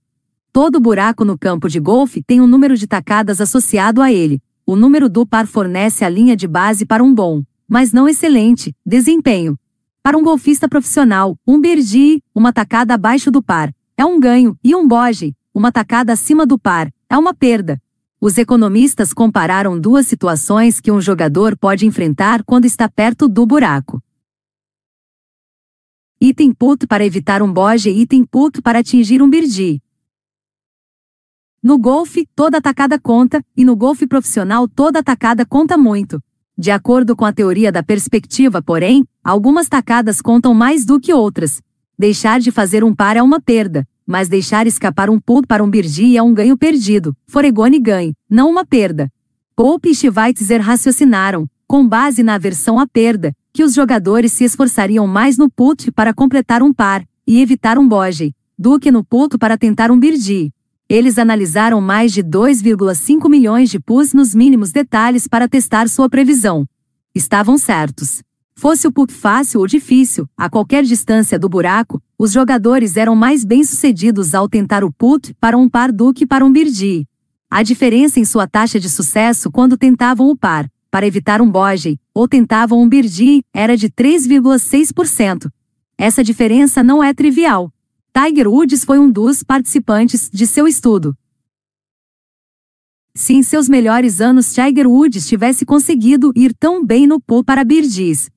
Todo 0.53 0.81
buraco 0.81 1.25
no 1.25 1.39
campo 1.39 1.69
de 1.69 1.79
golfe 1.79 2.25
tem 2.25 2.41
um 2.41 2.47
número 2.49 2.77
de 2.77 2.89
tacadas 2.89 3.41
associado 3.41 4.03
a 4.03 4.11
ele. 4.11 4.43
O 4.67 4.75
número 4.75 5.09
do 5.09 5.25
par 5.25 5.47
fornece 5.47 6.05
a 6.05 6.09
linha 6.09 6.35
de 6.35 6.49
base 6.49 6.85
para 6.85 7.05
um 7.05 7.15
bom, 7.15 7.45
mas 7.69 7.93
não 7.93 8.09
excelente, 8.09 8.75
desempenho. 8.85 9.57
Para 10.03 10.19
um 10.19 10.25
golfista 10.25 10.69
profissional, 10.69 11.39
um 11.47 11.61
birdie, 11.61 12.21
uma 12.35 12.53
tacada 12.53 12.95
abaixo 12.95 13.31
do 13.31 13.41
par, 13.41 13.73
é 13.97 14.05
um 14.05 14.19
ganho, 14.19 14.59
e 14.63 14.75
um 14.75 14.89
boge, 14.89 15.37
uma 15.55 15.71
tacada 15.71 16.13
acima 16.13 16.45
do 16.45 16.59
par, 16.59 16.91
é 17.09 17.17
uma 17.17 17.33
perda. 17.33 17.81
Os 18.19 18.39
economistas 18.39 19.13
compararam 19.13 19.79
duas 19.79 20.07
situações 20.07 20.81
que 20.81 20.91
um 20.91 21.01
jogador 21.01 21.57
pode 21.57 21.87
enfrentar 21.87 22.43
quando 22.45 22.65
está 22.65 22.89
perto 22.89 23.29
do 23.29 23.45
buraco. 23.45 24.03
Item 26.19 26.55
put 26.55 26.87
para 26.87 27.05
evitar 27.05 27.43
um 27.43 27.53
boge 27.53 27.91
e 27.91 28.01
item 28.01 28.25
put 28.25 28.63
para 28.63 28.79
atingir 28.79 29.21
um 29.21 29.29
birdie. 29.29 29.83
No 31.63 31.79
golfe, 31.79 32.27
toda 32.35 32.57
atacada 32.57 32.99
conta, 32.99 33.45
e 33.55 33.67
no 33.67 33.77
golfe 33.77 34.07
profissional 34.07 34.67
toda 34.67 35.01
atacada 35.01 35.45
conta 35.45 35.77
muito. 35.77 36.23
De 36.57 36.71
acordo 36.71 37.15
com 37.15 37.27
a 37.27 37.33
teoria 37.35 37.71
da 37.71 37.83
perspectiva, 37.83 38.63
porém, 38.63 39.05
algumas 39.23 39.69
tacadas 39.69 40.23
contam 40.23 40.55
mais 40.55 40.87
do 40.87 40.99
que 40.99 41.13
outras. 41.13 41.61
Deixar 41.99 42.41
de 42.41 42.51
fazer 42.51 42.83
um 42.83 42.95
par 42.95 43.15
é 43.19 43.23
uma 43.23 43.43
perda, 43.43 43.87
mas 44.07 44.29
deixar 44.29 44.67
escapar 44.67 45.11
um 45.11 45.19
putt 45.19 45.47
para 45.47 45.65
um 45.65 45.69
birdie 45.69 46.17
é 46.17 46.23
um 46.23 46.33
ganho 46.33 46.57
perdido. 46.57 47.17
Foregone 47.27 47.81
ganhe, 47.81 48.15
não 48.31 48.49
uma 48.49 48.65
perda. 48.65 49.11
Pope 49.57 49.91
e 49.91 49.95
Schweitzer 49.95 50.61
raciocinaram, 50.61 51.49
com 51.67 51.87
base 51.87 52.23
na 52.23 52.35
aversão 52.35 52.79
à 52.79 52.87
perda, 52.87 53.35
que 53.53 53.65
os 53.65 53.75
jogadores 53.75 54.33
se 54.33 54.45
esforçariam 54.45 55.07
mais 55.07 55.37
no 55.37 55.51
putt 55.51 55.91
para 55.91 56.15
completar 56.15 56.63
um 56.63 56.73
par 56.73 57.05
e 57.27 57.41
evitar 57.41 57.79
um 57.79 57.89
boge, 57.89 58.35
do 58.57 58.79
que 58.79 58.93
no 58.93 59.03
putt 59.03 59.37
para 59.39 59.59
tentar 59.59 59.91
um 59.91 59.99
birdie. 59.99 60.53
Eles 60.89 61.19
analisaram 61.19 61.81
mais 61.81 62.13
de 62.13 62.23
2,5 62.23 63.29
milhões 63.29 63.71
de 63.71 63.81
pus 63.81 64.13
nos 64.13 64.35
mínimos 64.35 64.71
detalhes 64.71 65.27
para 65.27 65.49
testar 65.49 65.89
sua 65.89 66.09
previsão. 66.09 66.65
Estavam 67.13 67.59
certos. 67.59 68.26
Fosse 68.59 68.89
o 68.89 68.93
putt 68.93 69.13
fácil 69.13 69.61
ou 69.61 69.67
difícil, 69.67 70.27
a 70.35 70.49
qualquer 70.49 70.83
distância 70.83 71.39
do 71.39 71.47
buraco, 71.47 72.03
os 72.19 72.33
jogadores 72.33 72.97
eram 72.97 73.15
mais 73.15 73.45
bem-sucedidos 73.45 74.35
ao 74.35 74.49
tentar 74.49 74.83
o 74.83 74.91
putt 74.91 75.35
para 75.35 75.59
um 75.59 75.69
par 75.69 75.93
do 75.93 76.13
que 76.15 76.27
para 76.27 76.43
um 76.43 76.51
birdie. 76.51 77.07
A 77.51 77.63
diferença 77.63 78.19
em 78.19 78.25
sua 78.25 78.47
taxa 78.47 78.81
de 78.81 78.89
sucesso 78.89 79.51
quando 79.51 79.77
tentavam 79.77 80.31
o 80.31 80.37
par 80.37 80.71
para 80.91 81.07
evitar 81.07 81.43
um 81.43 81.51
boge, 81.51 82.01
ou 82.15 82.27
tentavam 82.27 82.81
um 82.81 82.89
birdie, 82.89 83.43
era 83.53 83.77
de 83.77 83.91
3,6%. 83.91 85.51
Essa 85.99 86.25
diferença 86.25 86.83
não 86.83 87.05
é 87.05 87.13
trivial. 87.13 87.71
Tiger 88.17 88.49
Woods 88.49 88.83
foi 88.83 88.99
um 88.99 89.11
dos 89.11 89.43
participantes 89.43 90.31
de 90.33 90.47
seu 90.47 90.67
estudo. 90.67 91.15
Se 93.15 93.35
em 93.35 93.43
seus 93.43 93.69
melhores 93.69 94.23
anos 94.23 94.55
Tiger 94.55 94.89
Woods 94.89 95.29
tivesse 95.29 95.67
conseguido 95.67 96.33
ir 96.35 96.55
tão 96.55 96.83
bem 96.83 97.07
no 97.07 97.21
pool 97.21 97.45
para 97.45 97.63
birdies, 97.63 98.31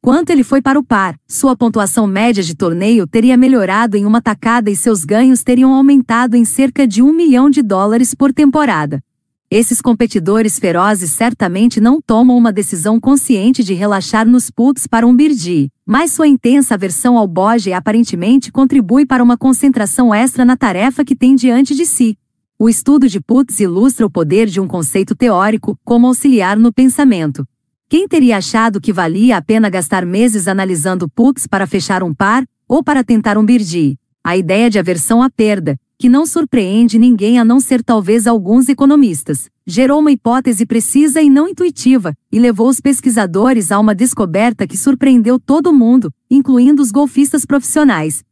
quanto 0.00 0.30
ele 0.30 0.42
foi 0.42 0.62
para 0.62 0.78
o 0.78 0.84
par, 0.84 1.14
sua 1.28 1.56
pontuação 1.56 2.06
média 2.06 2.42
de 2.42 2.54
torneio 2.54 3.06
teria 3.06 3.36
melhorado 3.36 3.96
em 3.96 4.04
uma 4.04 4.20
tacada 4.20 4.70
e 4.70 4.76
seus 4.76 5.04
ganhos 5.04 5.42
teriam 5.42 5.74
aumentado 5.74 6.36
em 6.36 6.44
cerca 6.44 6.86
de 6.86 7.02
um 7.02 7.12
milhão 7.12 7.50
de 7.50 7.62
dólares 7.62 8.14
por 8.14 8.32
temporada. 8.32 9.02
Esses 9.50 9.80
competidores 9.80 10.60
ferozes 10.60 11.10
certamente 11.10 11.80
não 11.80 12.00
tomam 12.00 12.36
uma 12.36 12.52
decisão 12.52 13.00
consciente 13.00 13.64
de 13.64 13.74
relaxar 13.74 14.24
nos 14.24 14.48
putts 14.48 14.86
para 14.86 15.04
um 15.06 15.14
birdie, 15.14 15.70
mas 15.84 16.12
sua 16.12 16.28
intensa 16.28 16.74
aversão 16.74 17.18
ao 17.18 17.26
boge 17.26 17.72
aparentemente 17.72 18.52
contribui 18.52 19.04
para 19.04 19.24
uma 19.24 19.36
concentração 19.36 20.14
extra 20.14 20.44
na 20.44 20.56
tarefa 20.56 21.04
que 21.04 21.16
tem 21.16 21.34
diante 21.34 21.74
de 21.74 21.84
si. 21.84 22.16
O 22.56 22.68
estudo 22.68 23.08
de 23.08 23.20
putts 23.20 23.58
ilustra 23.58 24.06
o 24.06 24.10
poder 24.10 24.46
de 24.46 24.60
um 24.60 24.68
conceito 24.68 25.16
teórico 25.16 25.76
como 25.84 26.06
auxiliar 26.06 26.56
no 26.56 26.72
pensamento. 26.72 27.44
Quem 27.90 28.06
teria 28.06 28.36
achado 28.36 28.80
que 28.80 28.92
valia 28.92 29.36
a 29.36 29.42
pena 29.42 29.68
gastar 29.68 30.06
meses 30.06 30.46
analisando 30.46 31.08
putts 31.08 31.48
para 31.48 31.66
fechar 31.66 32.04
um 32.04 32.14
par 32.14 32.46
ou 32.68 32.84
para 32.84 33.02
tentar 33.02 33.36
um 33.36 33.44
birdie? 33.44 33.98
A 34.22 34.36
ideia 34.36 34.70
de 34.70 34.78
aversão 34.78 35.20
à 35.20 35.28
perda, 35.28 35.76
que 35.98 36.08
não 36.08 36.24
surpreende 36.24 37.00
ninguém 37.00 37.36
a 37.36 37.44
não 37.44 37.58
ser 37.58 37.82
talvez 37.82 38.28
alguns 38.28 38.68
economistas, 38.68 39.50
gerou 39.66 39.98
uma 39.98 40.12
hipótese 40.12 40.64
precisa 40.64 41.20
e 41.20 41.28
não 41.28 41.48
intuitiva, 41.48 42.14
e 42.30 42.38
levou 42.38 42.68
os 42.68 42.78
pesquisadores 42.78 43.72
a 43.72 43.80
uma 43.80 43.92
descoberta 43.92 44.68
que 44.68 44.76
surpreendeu 44.76 45.40
todo 45.40 45.72
mundo, 45.72 46.14
incluindo 46.30 46.80
os 46.80 46.92
golfistas 46.92 47.44
profissionais. 47.44 48.22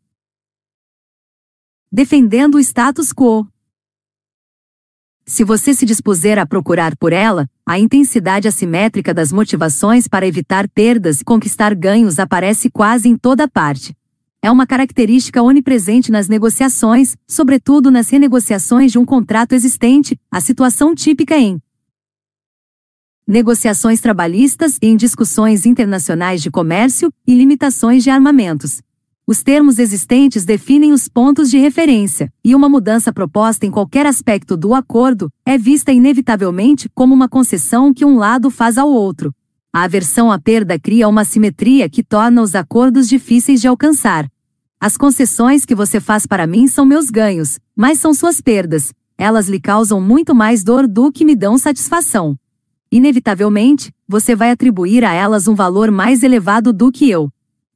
Defendendo 1.91 2.55
o 2.55 2.61
status 2.61 3.13
quo. 3.13 3.45
Se 5.27 5.43
você 5.43 5.75
se 5.75 5.85
dispuser 5.85 6.39
a 6.39 6.47
procurar 6.47 6.97
por 6.97 7.13
ela, 7.13 7.51
a 7.69 7.79
intensidade 7.79 8.49
assimétrica 8.49 9.13
das 9.13 9.31
motivações 9.31 10.09
para 10.09 10.27
evitar 10.27 10.69
perdas 10.69 11.21
e 11.21 11.25
conquistar 11.25 11.75
ganhos 11.75 12.19
aparece 12.19 12.71
quase 12.71 13.09
em 13.09 13.17
toda 13.17 13.47
parte 13.47 13.95
é 14.43 14.51
uma 14.51 14.67
característica 14.67 15.43
onipresente 15.43 16.13
nas 16.13 16.29
negociações, 16.29 17.17
sobretudo 17.27 17.91
nas 17.91 18.09
renegociações 18.09 18.93
de 18.93 18.99
um 18.99 19.05
contrato 19.05 19.53
existente, 19.53 20.19
a 20.31 20.41
situação 20.41 20.95
típica 20.95 21.37
em 21.37 21.61
negociações 23.27 24.01
trabalhistas 24.01 24.79
e 24.81 24.87
em 24.87 24.97
discussões 24.97 25.67
internacionais 25.67 26.41
de 26.41 26.51
comércio 26.51 27.13
e 27.27 27.35
limitações 27.35 28.03
de 28.03 28.11
armamentos. 28.11 28.81
Os 29.29 29.43
termos 29.43 29.79
existentes 29.79 30.45
definem 30.45 30.93
os 30.93 31.07
pontos 31.07 31.51
de 31.51 31.59
referência, 31.59 32.33
e 32.43 32.55
uma 32.55 32.69
mudança 32.69 33.13
proposta 33.13 33.67
em 33.67 33.71
qualquer 33.71 34.07
aspecto 34.07 34.57
do 34.57 34.75
acordo 34.75 35.31
é 35.45 35.59
vista 35.59 35.93
inevitavelmente 35.93 36.89
como 36.95 37.15
uma 37.15 37.29
concessão 37.29 37.93
que 37.93 38.05
um 38.05 38.17
lado 38.17 38.51
faz 38.51 38.79
ao 38.79 38.89
outro, 38.89 39.33
a 39.71 39.83
aversão 39.83 40.33
à 40.33 40.39
perda 40.39 40.79
cria 40.79 41.07
uma 41.07 41.25
simetria 41.25 41.89
que 41.91 42.03
torna 42.03 42.41
os 42.41 42.55
acordos 42.55 43.07
difíceis 43.07 43.61
de 43.61 43.69
alcançar. 43.69 44.27
As 44.81 44.97
concessões 44.97 45.67
que 45.67 45.75
você 45.75 46.01
faz 46.01 46.27
para 46.27 46.47
mim 46.47 46.67
são 46.67 46.87
meus 46.87 47.11
ganhos, 47.11 47.59
mas 47.77 48.01
são 48.01 48.15
suas 48.15 48.41
perdas. 48.41 48.93
Elas 49.19 49.49
lhe 49.49 49.61
causam 49.61 50.01
muito 50.01 50.35
mais 50.35 50.65
dor 50.65 50.89
do 50.89 51.13
que 51.13 51.25
me 51.25 51.37
dão 51.37 51.59
satisfação. 51.59 52.35
Inevitavelmente, 52.91 53.93
você 54.09 54.35
vai 54.35 54.51
atribuir 54.51 55.05
a 55.05 55.13
elas 55.13 55.47
um 55.47 55.55
valor 55.55 55.91
mais 55.91 56.23
elevado 56.23 56.73
do 56.73 56.91
que 56.91 57.11
eu. 57.11 57.31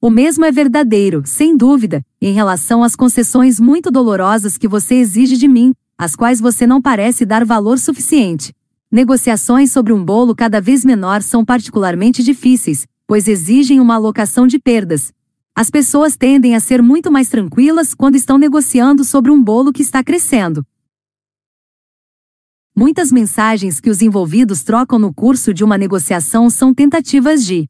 O 0.05 0.11
mesmo 0.11 0.45
é 0.45 0.51
verdadeiro, 0.51 1.23
sem 1.25 1.57
dúvida, 1.57 2.05
em 2.21 2.33
relação 2.33 2.83
às 2.83 2.97
concessões 2.97 3.61
muito 3.61 3.89
dolorosas 3.89 4.59
que 4.59 4.67
você 4.67 4.97
exige 4.97 5.37
de 5.37 5.47
mim, 5.47 5.73
às 5.97 6.17
quais 6.17 6.41
você 6.41 6.67
não 6.67 6.83
parece 6.83 7.25
dar 7.25 7.45
valor 7.45 7.79
suficiente. 7.79 8.53
Negociações 8.91 9.71
sobre 9.71 9.93
um 9.93 10.05
bolo 10.05 10.35
cada 10.35 10.61
vez 10.61 10.85
menor 10.85 11.23
são 11.23 11.45
particularmente 11.45 12.21
difíceis, 12.21 12.85
pois 13.07 13.29
exigem 13.29 13.79
uma 13.79 13.95
alocação 13.95 14.45
de 14.45 14.59
perdas. 14.59 15.13
As 15.55 15.71
pessoas 15.71 16.17
tendem 16.17 16.57
a 16.57 16.61
ser 16.61 16.83
muito 16.83 17.09
mais 17.09 17.29
tranquilas 17.29 17.95
quando 17.95 18.17
estão 18.17 18.39
negociando 18.39 19.05
sobre 19.05 19.31
um 19.31 19.41
bolo 19.41 19.73
que 19.73 19.83
está 19.83 20.03
crescendo. 20.03 20.67
Muitas 22.75 23.13
mensagens 23.13 23.79
que 23.79 23.89
os 23.89 24.03
envolvidos 24.03 24.65
trocam 24.65 24.99
no 24.99 25.15
curso 25.15 25.55
de 25.55 25.63
uma 25.63 25.79
negociação 25.79 26.51
são 26.51 26.75
tentativas 26.75 27.45
de 27.47 27.69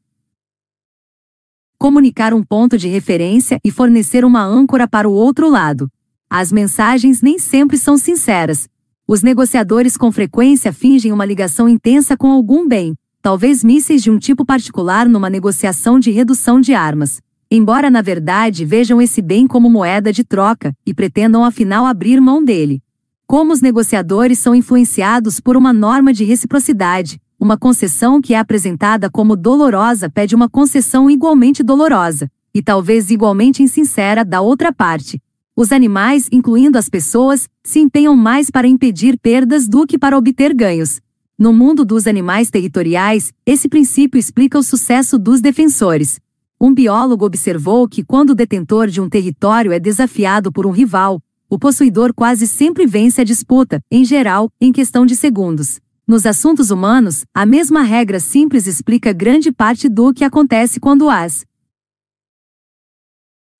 comunicar 1.77 2.33
um 2.33 2.43
ponto 2.43 2.77
de 2.77 2.87
referência 2.87 3.59
e 3.63 3.71
fornecer 3.71 4.23
uma 4.23 4.43
âncora 4.43 4.87
para 4.87 5.09
o 5.09 5.13
outro 5.13 5.49
lado. 5.49 5.89
As 6.29 6.51
mensagens 6.51 7.21
nem 7.21 7.37
sempre 7.37 7.77
são 7.77 7.97
sinceras, 7.97 8.67
os 9.05 9.21
negociadores 9.21 9.97
com 9.97 10.09
frequência 10.13 10.71
fingem 10.71 11.11
uma 11.11 11.25
ligação 11.25 11.67
intensa 11.67 12.15
com 12.15 12.31
algum 12.31 12.65
bem, 12.65 12.95
talvez 13.21 13.61
mísseis 13.61 14.01
de 14.01 14.09
um 14.09 14.17
tipo 14.17 14.45
particular 14.45 15.09
numa 15.09 15.29
negociação 15.29 15.99
de 15.99 16.09
redução 16.09 16.61
de 16.61 16.73
armas. 16.73 17.21
Embora 17.51 17.91
na 17.91 18.01
verdade 18.01 18.63
vejam 18.63 19.01
esse 19.01 19.21
bem 19.21 19.45
como 19.45 19.69
moeda 19.69 20.13
de 20.13 20.23
troca 20.23 20.73
e 20.85 20.93
pretendam 20.93 21.43
afinal 21.43 21.85
abrir 21.85 22.21
mão 22.21 22.41
dele. 22.41 22.81
Como 23.27 23.51
os 23.51 23.61
negociadores 23.61 24.39
são 24.39 24.55
influenciados 24.55 25.41
por 25.41 25.57
uma 25.57 25.73
norma 25.73 26.13
de 26.13 26.23
reciprocidade, 26.23 27.19
uma 27.43 27.57
concessão 27.57 28.21
que 28.21 28.33
é 28.33 28.39
apresentada 28.39 29.09
como 29.09 29.35
dolorosa 29.35 30.09
pede 30.09 30.33
uma 30.33 30.49
concessão 30.49 31.09
igualmente 31.09 31.61
dolorosa, 31.61 32.31
e 32.53 32.61
talvez 32.61 33.09
igualmente 33.09 33.61
insincera 33.61 34.23
da 34.23 34.41
outra 34.41 34.71
parte, 34.71 35.21
os 35.55 35.71
animais, 35.71 36.27
incluindo 36.31 36.79
as 36.79 36.89
pessoas, 36.89 37.47
se 37.63 37.79
empenham 37.79 38.15
mais 38.15 38.49
para 38.49 38.67
impedir 38.67 39.19
perdas 39.19 39.67
do 39.67 39.85
que 39.85 39.99
para 39.99 40.17
obter 40.17 40.51
ganhos. 40.51 40.99
No 41.37 41.53
mundo 41.53 41.85
dos 41.85 42.07
animais 42.07 42.49
territoriais, 42.49 43.31
esse 43.45 43.69
princípio 43.69 44.17
explica 44.17 44.57
o 44.57 44.63
sucesso 44.63 45.19
dos 45.19 45.41
defensores. 45.41 46.19
Um 46.59 46.73
biólogo 46.73 47.23
observou 47.23 47.87
que 47.87 48.03
quando 48.03 48.31
o 48.31 48.35
detentor 48.35 48.87
de 48.87 48.99
um 48.99 49.07
território 49.07 49.71
é 49.71 49.79
desafiado 49.79 50.51
por 50.51 50.65
um 50.65 50.71
rival, 50.71 51.21
o 51.47 51.59
possuidor 51.59 52.15
quase 52.15 52.47
sempre 52.47 52.87
vence 52.87 53.21
a 53.21 53.23
disputa, 53.23 53.79
em 53.91 54.03
geral, 54.03 54.49
em 54.59 54.71
questão 54.71 55.05
de 55.05 55.15
segundos. 55.15 55.79
Nos 56.13 56.27
assuntos 56.27 56.69
humanos, 56.69 57.25
a 57.33 57.43
mesma 57.43 57.81
regra 57.81 58.19
simples 58.19 58.67
explica 58.67 59.11
grande 59.11 59.51
parte 59.51 59.89
do 59.89 60.13
que 60.13 60.23
acontece 60.23 60.79
quando 60.79 61.09
as 61.09 61.43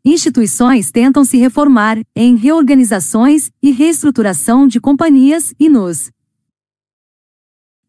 Instituições 0.06 0.92
tentam 0.92 1.26
se 1.26 1.36
reformar 1.36 1.98
em 2.16 2.36
reorganizações 2.36 3.50
e 3.60 3.72
reestruturação 3.72 4.68
de 4.68 4.80
companhias 4.80 5.52
e 5.60 5.68
nos 5.68 6.12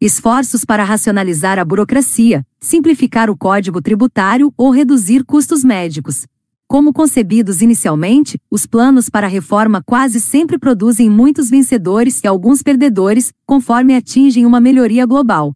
esforços 0.01 0.65
para 0.65 0.83
racionalizar 0.83 1.59
a 1.59 1.63
burocracia, 1.63 2.43
simplificar 2.59 3.29
o 3.29 3.37
código 3.37 3.83
tributário 3.83 4.51
ou 4.57 4.71
reduzir 4.71 5.23
custos 5.23 5.63
médicos. 5.63 6.25
Como 6.75 6.91
concebidos 6.91 7.61
inicialmente, 7.61 8.37
os 8.51 8.65
planos 8.65 9.09
para 9.09 9.27
a 9.27 9.29
reforma 9.29 9.81
quase 9.81 10.19
sempre 10.19 10.59
produzem 10.59 11.09
muitos 11.09 11.49
vencedores 11.49 12.19
e 12.21 12.27
alguns 12.27 12.61
perdedores, 12.61 13.31
conforme 13.45 13.95
atingem 13.95 14.45
uma 14.45 14.59
melhoria 14.59 15.05
global. 15.05 15.55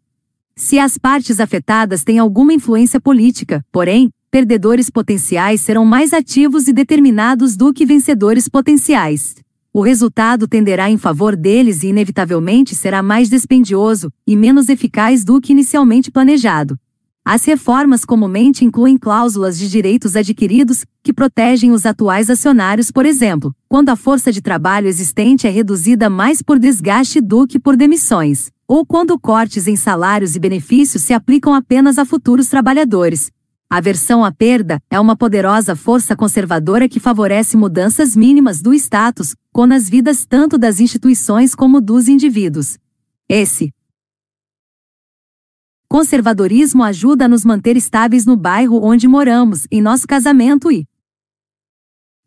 Se 0.55 0.79
as 0.79 0.97
partes 0.97 1.41
afetadas 1.41 2.05
têm 2.05 2.19
alguma 2.19 2.53
influência 2.53 3.01
política, 3.01 3.61
porém, 3.69 4.09
perdedores 4.31 4.89
potenciais 4.89 5.59
serão 5.59 5.83
mais 5.83 6.13
ativos 6.13 6.69
e 6.69 6.71
determinados 6.71 7.57
do 7.57 7.73
que 7.73 7.85
vencedores 7.85 8.47
potenciais. 8.47 9.35
O 9.73 9.81
resultado 9.81 10.47
tenderá 10.47 10.89
em 10.89 10.97
favor 10.97 11.35
deles 11.35 11.83
e 11.83 11.87
inevitavelmente 11.87 12.73
será 12.75 13.03
mais 13.03 13.29
dispendioso 13.29 14.09
e 14.25 14.37
menos 14.37 14.69
eficaz 14.69 15.25
do 15.25 15.41
que 15.41 15.51
inicialmente 15.51 16.09
planejado. 16.09 16.79
As 17.25 17.45
reformas 17.45 18.05
comumente 18.05 18.65
incluem 18.65 18.97
cláusulas 18.97 19.57
de 19.57 19.69
direitos 19.69 20.15
adquiridos, 20.15 20.85
que 21.03 21.13
protegem 21.13 21.71
os 21.71 21.85
atuais 21.85 22.29
acionários, 22.29 22.89
por 22.91 23.05
exemplo, 23.05 23.53
quando 23.67 23.89
a 23.89 23.95
força 23.95 24.31
de 24.31 24.41
trabalho 24.41 24.87
existente 24.87 25.45
é 25.45 25.49
reduzida 25.49 26.09
mais 26.09 26.41
por 26.41 26.57
desgaste 26.57 27.21
do 27.21 27.45
que 27.45 27.59
por 27.59 27.75
demissões, 27.75 28.49
ou 28.67 28.85
quando 28.85 29.19
cortes 29.19 29.67
em 29.67 29.75
salários 29.75 30.35
e 30.35 30.39
benefícios 30.39 31.03
se 31.03 31.13
aplicam 31.13 31.53
apenas 31.53 31.97
a 31.99 32.05
futuros 32.05 32.47
trabalhadores. 32.47 33.29
A 33.71 33.79
versão 33.79 34.25
à 34.25 34.31
perda 34.31 34.81
é 34.89 34.99
uma 34.99 35.15
poderosa 35.15 35.75
força 35.75 36.15
conservadora 36.15 36.89
que 36.89 36.99
favorece 36.99 37.55
mudanças 37.55 38.15
mínimas 38.15 38.63
do 38.63 38.73
status 38.73 39.35
quo 39.53 39.67
nas 39.67 39.87
vidas 39.87 40.25
tanto 40.25 40.57
das 40.57 40.79
instituições 40.79 41.53
como 41.53 41.79
dos 41.79 42.07
indivíduos. 42.07 42.79
Esse 43.27 43.71
Conservadorismo 45.91 46.83
ajuda 46.83 47.25
a 47.25 47.27
nos 47.27 47.43
manter 47.43 47.75
estáveis 47.75 48.23
no 48.23 48.37
bairro 48.37 48.79
onde 48.83 49.07
moramos, 49.07 49.65
em 49.71 49.81
nosso 49.81 50.07
casamento 50.07 50.71
e 50.71 50.87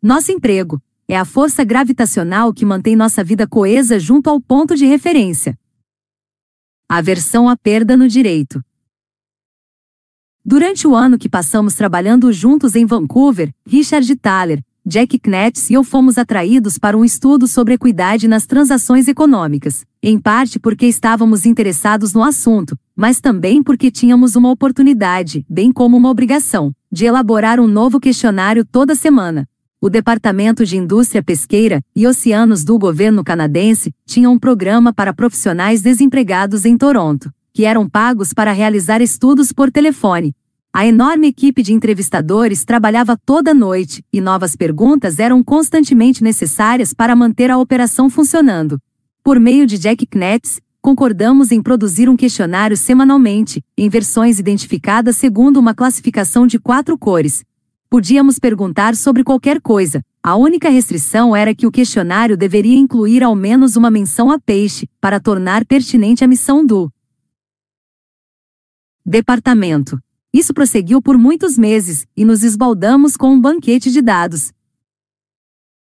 nosso 0.01 0.33
emprego. 0.33 0.81
É 1.07 1.15
a 1.17 1.23
força 1.23 1.63
gravitacional 1.63 2.53
que 2.53 2.65
mantém 2.65 2.93
nossa 2.93 3.23
vida 3.23 3.47
coesa 3.47 3.97
junto 3.97 4.29
ao 4.29 4.41
ponto 4.41 4.75
de 4.75 4.85
referência. 4.85 5.57
Aversão 6.89 7.47
à 7.47 7.55
perda 7.55 7.95
no 7.95 8.05
direito. 8.05 8.61
Durante 10.43 10.85
o 10.85 10.93
ano 10.93 11.17
que 11.17 11.29
passamos 11.29 11.73
trabalhando 11.73 12.33
juntos 12.33 12.75
em 12.75 12.85
Vancouver, 12.85 13.53
Richard 13.65 14.13
Thaler, 14.17 14.61
Jack 14.85 15.17
Knetz 15.17 15.69
e 15.69 15.75
eu 15.75 15.85
fomos 15.85 16.17
atraídos 16.17 16.77
para 16.77 16.97
um 16.97 17.05
estudo 17.05 17.47
sobre 17.47 17.75
equidade 17.75 18.27
nas 18.27 18.45
transações 18.45 19.07
econômicas, 19.07 19.85
em 20.01 20.19
parte 20.19 20.59
porque 20.59 20.85
estávamos 20.85 21.45
interessados 21.45 22.13
no 22.13 22.21
assunto, 22.21 22.77
mas 22.95 23.19
também 23.19 23.63
porque 23.63 23.89
tínhamos 23.89 24.35
uma 24.35 24.51
oportunidade, 24.51 25.45
bem 25.49 25.71
como 25.71 25.97
uma 25.97 26.09
obrigação, 26.09 26.73
de 26.91 27.05
elaborar 27.05 27.59
um 27.59 27.67
novo 27.67 27.99
questionário 27.99 28.65
toda 28.65 28.95
semana. 28.95 29.47
O 29.81 29.89
Departamento 29.89 30.65
de 30.65 30.77
Indústria 30.77 31.21
Pesqueira 31.21 31.81
e 31.95 32.07
Oceanos 32.07 32.63
do 32.63 32.77
governo 32.79 33.23
canadense 33.23 33.93
tinha 34.05 34.29
um 34.29 34.39
programa 34.39 34.93
para 34.93 35.13
profissionais 35.13 35.81
desempregados 35.81 36.65
em 36.65 36.77
Toronto, 36.77 37.31
que 37.53 37.65
eram 37.65 37.89
pagos 37.89 38.33
para 38.33 38.51
realizar 38.51 39.01
estudos 39.01 39.51
por 39.51 39.71
telefone, 39.71 40.33
a 40.75 40.87
enorme 40.87 41.27
equipe 41.27 41.61
de 41.61 41.71
entrevistadores 41.71 42.65
trabalhava 42.65 43.15
toda 43.15 43.53
noite, 43.53 44.03
e 44.11 44.19
novas 44.19 44.55
perguntas 44.55 45.19
eram 45.19 45.43
constantemente 45.43 46.23
necessárias 46.23 46.95
para 46.95 47.15
manter 47.15 47.51
a 47.51 47.59
operação 47.59 48.09
funcionando. 48.09 48.81
Por 49.23 49.39
meio 49.39 49.67
de 49.67 49.77
Jack 49.77 50.07
Knetz, 50.07 50.59
concordamos 50.83 51.53
em 51.53 51.61
produzir 51.61 52.09
um 52.09 52.17
questionário 52.17 52.75
semanalmente, 52.75 53.63
em 53.77 53.87
versões 53.87 54.37
identificadas 54.37 55.15
segundo 55.15 55.57
uma 55.57 55.73
classificação 55.73 56.45
de 56.45 56.59
quatro 56.59 56.97
cores. 56.97 57.45
Podíamos 57.89 58.37
perguntar 58.37 58.93
sobre 58.93 59.23
qualquer 59.23 59.61
coisa, 59.61 60.03
a 60.21 60.35
única 60.35 60.69
restrição 60.69 61.33
era 61.33 61.55
que 61.55 61.65
o 61.65 61.71
questionário 61.71 62.35
deveria 62.35 62.77
incluir 62.77 63.23
ao 63.23 63.33
menos 63.33 63.77
uma 63.77 63.89
menção 63.89 64.29
a 64.29 64.37
peixe, 64.37 64.89
para 64.99 65.21
tornar 65.21 65.65
pertinente 65.65 66.21
a 66.21 66.27
missão 66.27 66.65
do 66.65 66.91
departamento. 69.05 69.97
Isso 70.33 70.53
prosseguiu 70.53 71.01
por 71.01 71.17
muitos 71.17 71.57
meses, 71.57 72.05
e 72.17 72.25
nos 72.25 72.43
esbaldamos 72.43 73.15
com 73.15 73.29
um 73.33 73.39
banquete 73.39 73.89
de 73.89 74.01
dados. 74.01 74.51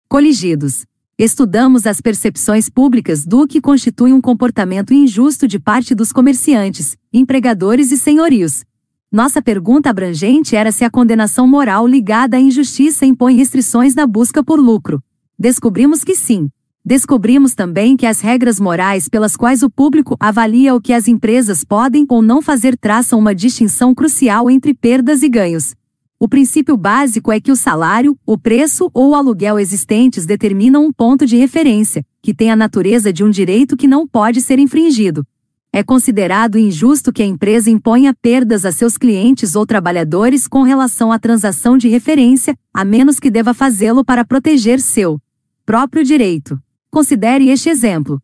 Coligidos. 0.08 0.86
Estudamos 1.16 1.86
as 1.86 2.00
percepções 2.00 2.68
públicas 2.68 3.24
do 3.24 3.46
que 3.46 3.60
constitui 3.60 4.12
um 4.12 4.20
comportamento 4.20 4.92
injusto 4.92 5.46
de 5.46 5.60
parte 5.60 5.94
dos 5.94 6.10
comerciantes, 6.10 6.96
empregadores 7.12 7.92
e 7.92 7.96
senhorios. 7.96 8.64
Nossa 9.12 9.40
pergunta 9.40 9.88
abrangente 9.88 10.56
era 10.56 10.72
se 10.72 10.84
a 10.84 10.90
condenação 10.90 11.46
moral 11.46 11.86
ligada 11.86 12.36
à 12.36 12.40
injustiça 12.40 13.06
impõe 13.06 13.36
restrições 13.36 13.94
na 13.94 14.08
busca 14.08 14.42
por 14.42 14.58
lucro. 14.58 15.00
Descobrimos 15.38 16.02
que 16.02 16.16
sim. 16.16 16.50
Descobrimos 16.84 17.54
também 17.54 17.96
que 17.96 18.06
as 18.06 18.20
regras 18.20 18.58
morais 18.58 19.08
pelas 19.08 19.36
quais 19.36 19.62
o 19.62 19.70
público 19.70 20.16
avalia 20.18 20.74
o 20.74 20.80
que 20.80 20.92
as 20.92 21.06
empresas 21.06 21.62
podem 21.62 22.04
ou 22.08 22.22
não 22.22 22.42
fazer 22.42 22.76
traçam 22.76 23.20
uma 23.20 23.32
distinção 23.32 23.94
crucial 23.94 24.50
entre 24.50 24.74
perdas 24.74 25.22
e 25.22 25.28
ganhos. 25.28 25.76
O 26.24 26.28
princípio 26.34 26.74
básico 26.74 27.30
é 27.30 27.38
que 27.38 27.52
o 27.52 27.56
salário, 27.56 28.18
o 28.24 28.38
preço 28.38 28.90
ou 28.94 29.10
o 29.10 29.14
aluguel 29.14 29.58
existentes 29.58 30.24
determinam 30.24 30.82
um 30.86 30.90
ponto 30.90 31.26
de 31.26 31.36
referência, 31.36 32.02
que 32.22 32.32
tem 32.32 32.50
a 32.50 32.56
natureza 32.56 33.12
de 33.12 33.22
um 33.22 33.28
direito 33.28 33.76
que 33.76 33.86
não 33.86 34.08
pode 34.08 34.40
ser 34.40 34.58
infringido. 34.58 35.22
É 35.70 35.82
considerado 35.82 36.58
injusto 36.58 37.12
que 37.12 37.22
a 37.22 37.26
empresa 37.26 37.68
imponha 37.68 38.14
perdas 38.14 38.64
a 38.64 38.72
seus 38.72 38.96
clientes 38.96 39.54
ou 39.54 39.66
trabalhadores 39.66 40.48
com 40.48 40.62
relação 40.62 41.12
à 41.12 41.18
transação 41.18 41.76
de 41.76 41.90
referência, 41.90 42.56
a 42.72 42.86
menos 42.86 43.20
que 43.20 43.30
deva 43.30 43.52
fazê-lo 43.52 44.02
para 44.02 44.24
proteger 44.24 44.80
seu 44.80 45.20
próprio 45.66 46.02
direito. 46.02 46.58
Considere 46.90 47.50
este 47.50 47.68
exemplo. 47.68 48.18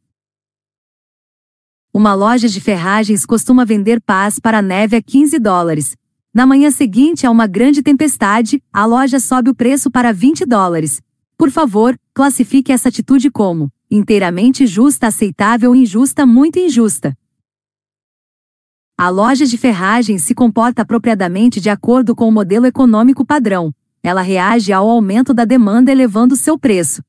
Uma 1.92 2.14
loja 2.14 2.48
de 2.48 2.62
ferragens 2.62 3.26
costuma 3.26 3.66
vender 3.66 4.00
pás 4.00 4.38
para 4.38 4.62
neve 4.62 4.96
a 4.96 5.02
15 5.02 5.38
dólares. 5.38 6.00
Na 6.32 6.46
manhã 6.46 6.70
seguinte 6.70 7.26
a 7.26 7.30
uma 7.30 7.48
grande 7.48 7.82
tempestade, 7.82 8.62
a 8.72 8.86
loja 8.86 9.18
sobe 9.18 9.50
o 9.50 9.54
preço 9.54 9.90
para 9.90 10.12
20 10.12 10.46
dólares. 10.46 11.02
Por 11.36 11.50
favor, 11.50 11.98
classifique 12.14 12.70
essa 12.70 12.88
atitude 12.88 13.30
como 13.30 13.68
inteiramente 13.90 14.64
justa, 14.64 15.08
aceitável, 15.08 15.74
injusta, 15.74 16.24
muito 16.24 16.60
injusta. 16.60 17.18
A 18.96 19.08
loja 19.08 19.44
de 19.44 19.58
ferragens 19.58 20.22
se 20.22 20.32
comporta 20.32 20.82
apropriadamente 20.82 21.60
de 21.60 21.68
acordo 21.68 22.14
com 22.14 22.28
o 22.28 22.32
modelo 22.32 22.66
econômico 22.66 23.26
padrão. 23.26 23.74
Ela 24.00 24.22
reage 24.22 24.72
ao 24.72 24.88
aumento 24.88 25.34
da 25.34 25.44
demanda 25.44 25.90
elevando 25.90 26.36
seu 26.36 26.56
preço. 26.56 27.02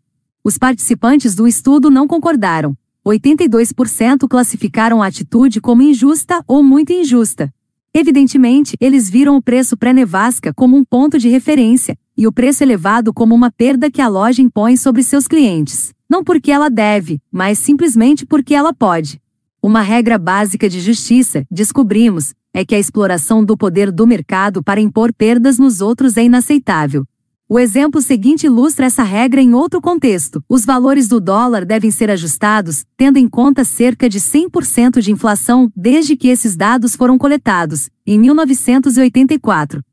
Os 0.44 0.58
participantes 0.58 1.36
do 1.36 1.48
estudo 1.48 1.92
não 1.92 2.08
concordaram. 2.08 2.76
82% 3.06 4.28
classificaram 4.28 5.04
a 5.04 5.06
atitude 5.06 5.62
como 5.62 5.84
injusta 5.84 6.44
ou 6.48 6.64
muito 6.64 6.92
injusta. 6.92 7.54
Evidentemente, 7.94 8.78
eles 8.80 9.10
viram 9.10 9.36
o 9.36 9.42
preço 9.42 9.76
pré-nevasca 9.76 10.54
como 10.54 10.78
um 10.78 10.84
ponto 10.84 11.20
de 11.20 11.28
referência, 11.28 11.98
e 12.18 12.26
o 12.26 12.32
preço 12.32 12.64
elevado 12.64 13.14
como 13.14 13.36
uma 13.36 13.52
perda 13.52 13.92
que 13.92 14.02
a 14.02 14.08
loja 14.08 14.42
impõe 14.42 14.78
sobre 14.78 15.04
seus 15.04 15.28
clientes. 15.28 15.94
Não 16.10 16.24
porque 16.24 16.52
ela 16.52 16.70
deve, 16.70 17.20
mas 17.32 17.58
simplesmente 17.58 18.26
porque 18.26 18.54
ela 18.54 18.74
pode. 18.74 19.22
Uma 19.62 19.82
regra 19.82 20.18
básica 20.18 20.70
de 20.70 20.80
justiça, 20.80 21.46
descobrimos, 21.52 22.34
é 22.54 22.66
que 22.66 22.76
a 22.76 22.80
exploração 22.80 23.44
do 23.44 23.58
poder 23.58 23.92
do 23.92 24.08
mercado 24.08 24.64
para 24.64 24.82
impor 24.82 25.14
perdas 25.14 25.60
nos 25.60 25.82
outros 25.82 26.18
é 26.18 26.24
inaceitável. 26.24 27.06
O 27.54 27.60
exemplo 27.60 28.02
seguinte 28.02 28.46
ilustra 28.46 28.86
essa 28.86 29.04
regra 29.04 29.42
em 29.42 29.54
outro 29.54 29.82
contexto. 29.82 30.42
Os 30.48 30.64
valores 30.64 31.10
do 31.10 31.20
dólar 31.20 31.66
devem 31.66 31.92
ser 31.92 32.10
ajustados, 32.10 32.86
tendo 32.96 33.18
em 33.18 33.28
conta 33.28 33.66
cerca 33.66 34.08
de 34.08 34.22
100% 34.22 35.02
de 35.02 35.12
inflação 35.12 35.70
desde 35.76 36.16
que 36.16 36.30
esses 36.30 36.56
dados 36.56 36.96
foram 36.96 37.18
coletados, 37.18 37.90
em 38.08 38.18
1984. 38.18 39.84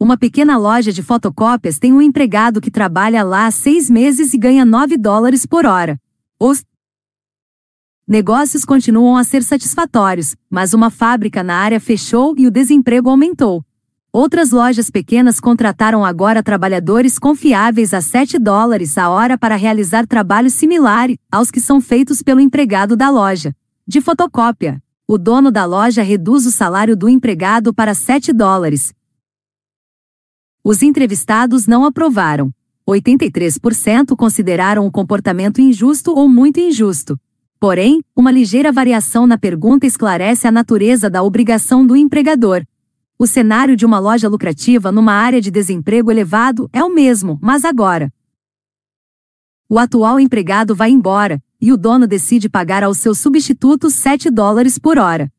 Uma 0.00 0.18
pequena 0.18 0.56
loja 0.58 0.92
de 0.92 1.00
fotocópias 1.00 1.78
tem 1.78 1.92
um 1.92 2.02
empregado 2.02 2.60
que 2.60 2.68
trabalha 2.68 3.22
lá 3.22 3.46
há 3.46 3.52
seis 3.52 3.88
meses 3.88 4.34
e 4.34 4.36
ganha 4.36 4.64
9 4.64 4.96
dólares 4.96 5.46
por 5.46 5.64
hora. 5.64 5.96
Os 6.40 6.64
negócios 8.04 8.64
continuam 8.64 9.16
a 9.16 9.22
ser 9.22 9.44
satisfatórios, 9.44 10.34
mas 10.50 10.74
uma 10.74 10.90
fábrica 10.90 11.40
na 11.44 11.54
área 11.54 11.78
fechou 11.78 12.34
e 12.36 12.48
o 12.48 12.50
desemprego 12.50 13.08
aumentou. 13.08 13.64
Outras 14.14 14.52
lojas 14.52 14.90
pequenas 14.90 15.40
contrataram 15.40 16.04
agora 16.04 16.40
trabalhadores 16.40 17.18
confiáveis 17.18 17.92
a 17.92 18.00
7 18.00 18.38
dólares 18.38 18.96
a 18.96 19.10
hora 19.10 19.36
para 19.36 19.56
realizar 19.56 20.06
trabalho 20.06 20.48
similar 20.48 21.08
aos 21.32 21.50
que 21.50 21.60
são 21.60 21.80
feitos 21.80 22.22
pelo 22.22 22.38
empregado 22.38 22.96
da 22.96 23.10
loja. 23.10 23.52
De 23.84 24.00
fotocópia, 24.00 24.80
o 25.04 25.18
dono 25.18 25.50
da 25.50 25.64
loja 25.64 26.00
reduz 26.04 26.46
o 26.46 26.52
salário 26.52 26.96
do 26.96 27.08
empregado 27.08 27.74
para 27.74 27.92
7 27.92 28.32
dólares. 28.32 28.94
Os 30.62 30.80
entrevistados 30.80 31.66
não 31.66 31.84
aprovaram. 31.84 32.52
83% 32.88 34.14
consideraram 34.14 34.86
o 34.86 34.92
comportamento 34.92 35.60
injusto 35.60 36.12
ou 36.12 36.28
muito 36.28 36.60
injusto. 36.60 37.18
Porém, 37.58 38.00
uma 38.14 38.30
ligeira 38.30 38.70
variação 38.70 39.26
na 39.26 39.36
pergunta 39.36 39.88
esclarece 39.88 40.46
a 40.46 40.52
natureza 40.52 41.10
da 41.10 41.20
obrigação 41.20 41.84
do 41.84 41.96
empregador. 41.96 42.64
O 43.24 43.26
cenário 43.26 43.74
de 43.74 43.86
uma 43.86 43.98
loja 43.98 44.28
lucrativa 44.28 44.92
numa 44.92 45.14
área 45.14 45.40
de 45.40 45.50
desemprego 45.50 46.10
elevado 46.10 46.68
é 46.74 46.84
o 46.84 46.92
mesmo, 46.92 47.38
mas 47.40 47.64
agora. 47.64 48.12
O 49.66 49.78
atual 49.78 50.20
empregado 50.20 50.74
vai 50.74 50.90
embora, 50.90 51.42
e 51.58 51.72
o 51.72 51.76
dono 51.78 52.06
decide 52.06 52.50
pagar 52.50 52.84
ao 52.84 52.92
seu 52.92 53.14
substituto 53.14 53.88
7 53.88 54.30
dólares 54.30 54.78
por 54.78 54.98
hora. 54.98 55.32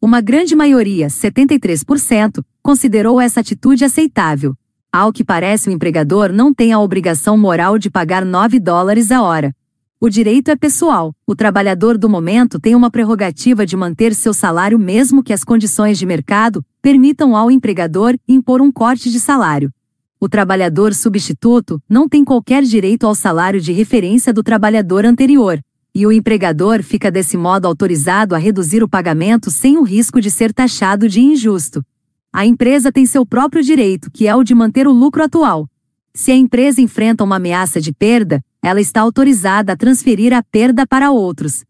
Uma 0.00 0.22
grande 0.22 0.56
maioria, 0.56 1.08
73%, 1.08 2.42
considerou 2.62 3.20
essa 3.20 3.40
atitude 3.40 3.84
aceitável. 3.84 4.56
Ao 4.90 5.12
que 5.12 5.22
parece, 5.22 5.68
o 5.68 5.72
empregador 5.72 6.32
não 6.32 6.54
tem 6.54 6.72
a 6.72 6.80
obrigação 6.80 7.36
moral 7.36 7.78
de 7.78 7.90
pagar 7.90 8.24
9 8.24 8.58
dólares 8.58 9.10
a 9.10 9.20
hora. 9.20 9.54
O 10.04 10.10
direito 10.10 10.50
é 10.50 10.54
pessoal. 10.54 11.14
O 11.26 11.34
trabalhador 11.34 11.96
do 11.96 12.10
momento 12.10 12.60
tem 12.60 12.74
uma 12.74 12.90
prerrogativa 12.90 13.64
de 13.64 13.74
manter 13.74 14.14
seu 14.14 14.34
salário 14.34 14.78
mesmo 14.78 15.22
que 15.22 15.32
as 15.32 15.42
condições 15.42 15.98
de 15.98 16.04
mercado 16.04 16.62
permitam 16.82 17.34
ao 17.34 17.50
empregador 17.50 18.14
impor 18.28 18.60
um 18.60 18.70
corte 18.70 19.10
de 19.10 19.18
salário 19.18 19.72
o 20.24 20.28
trabalhador 20.28 20.94
substituto 20.94 21.82
não 21.86 22.08
tem 22.08 22.24
qualquer 22.24 22.62
direito 22.62 23.06
ao 23.06 23.14
salário 23.14 23.60
de 23.60 23.72
referência 23.72 24.32
do 24.32 24.42
trabalhador 24.42 25.04
anterior, 25.04 25.60
e 25.94 26.06
o 26.06 26.12
empregador 26.12 26.82
fica 26.82 27.10
desse 27.10 27.36
modo 27.36 27.66
autorizado 27.66 28.34
a 28.34 28.38
reduzir 28.38 28.82
o 28.82 28.88
pagamento 28.88 29.50
sem 29.50 29.76
o 29.76 29.82
risco 29.82 30.22
de 30.22 30.30
ser 30.30 30.50
taxado 30.50 31.10
de 31.10 31.20
injusto. 31.20 31.84
A 32.32 32.46
empresa 32.46 32.90
tem 32.90 33.04
seu 33.04 33.26
próprio 33.26 33.62
direito, 33.62 34.10
que 34.10 34.26
é 34.26 34.34
o 34.34 34.42
de 34.42 34.54
manter 34.54 34.88
o 34.88 34.92
lucro 34.92 35.22
atual. 35.22 35.68
Se 36.14 36.32
a 36.32 36.36
empresa 36.36 36.80
enfrenta 36.80 37.22
uma 37.22 37.36
ameaça 37.36 37.78
de 37.78 37.92
perda, 37.92 38.42
ela 38.64 38.80
está 38.80 39.02
autorizada 39.02 39.74
a 39.74 39.76
transferir 39.76 40.32
a 40.32 40.42
perda 40.42 40.86
para 40.86 41.10
outros 41.10 41.64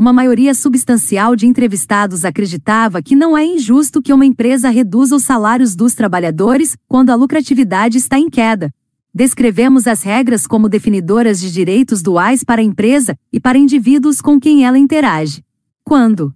uma 0.00 0.14
maioria 0.14 0.54
substancial 0.54 1.36
de 1.36 1.46
entrevistados 1.46 2.24
acreditava 2.24 3.02
que 3.02 3.14
não 3.14 3.36
é 3.36 3.44
injusto 3.44 4.00
que 4.00 4.14
uma 4.14 4.24
empresa 4.24 4.70
reduza 4.70 5.14
os 5.14 5.24
salários 5.24 5.76
dos 5.76 5.94
trabalhadores 5.94 6.74
quando 6.88 7.10
a 7.10 7.14
lucratividade 7.14 7.98
está 7.98 8.18
em 8.18 8.30
queda. 8.30 8.72
Descrevemos 9.12 9.86
as 9.86 10.02
regras 10.02 10.46
como 10.46 10.70
definidoras 10.70 11.38
de 11.38 11.52
direitos 11.52 12.00
duais 12.00 12.42
para 12.42 12.62
a 12.62 12.64
empresa 12.64 13.14
e 13.30 13.38
para 13.38 13.58
indivíduos 13.58 14.22
com 14.22 14.40
quem 14.40 14.64
ela 14.64 14.78
interage. 14.78 15.44
Quando 15.84 16.34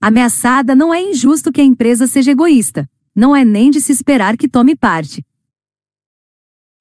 ameaçada, 0.00 0.74
não 0.74 0.94
é 0.94 1.02
injusto 1.02 1.52
que 1.52 1.60
a 1.60 1.64
empresa 1.64 2.06
seja 2.06 2.30
egoísta, 2.30 2.88
não 3.14 3.36
é 3.36 3.44
nem 3.44 3.70
de 3.70 3.82
se 3.82 3.92
esperar 3.92 4.34
que 4.38 4.48
tome 4.48 4.74
parte. 4.74 5.22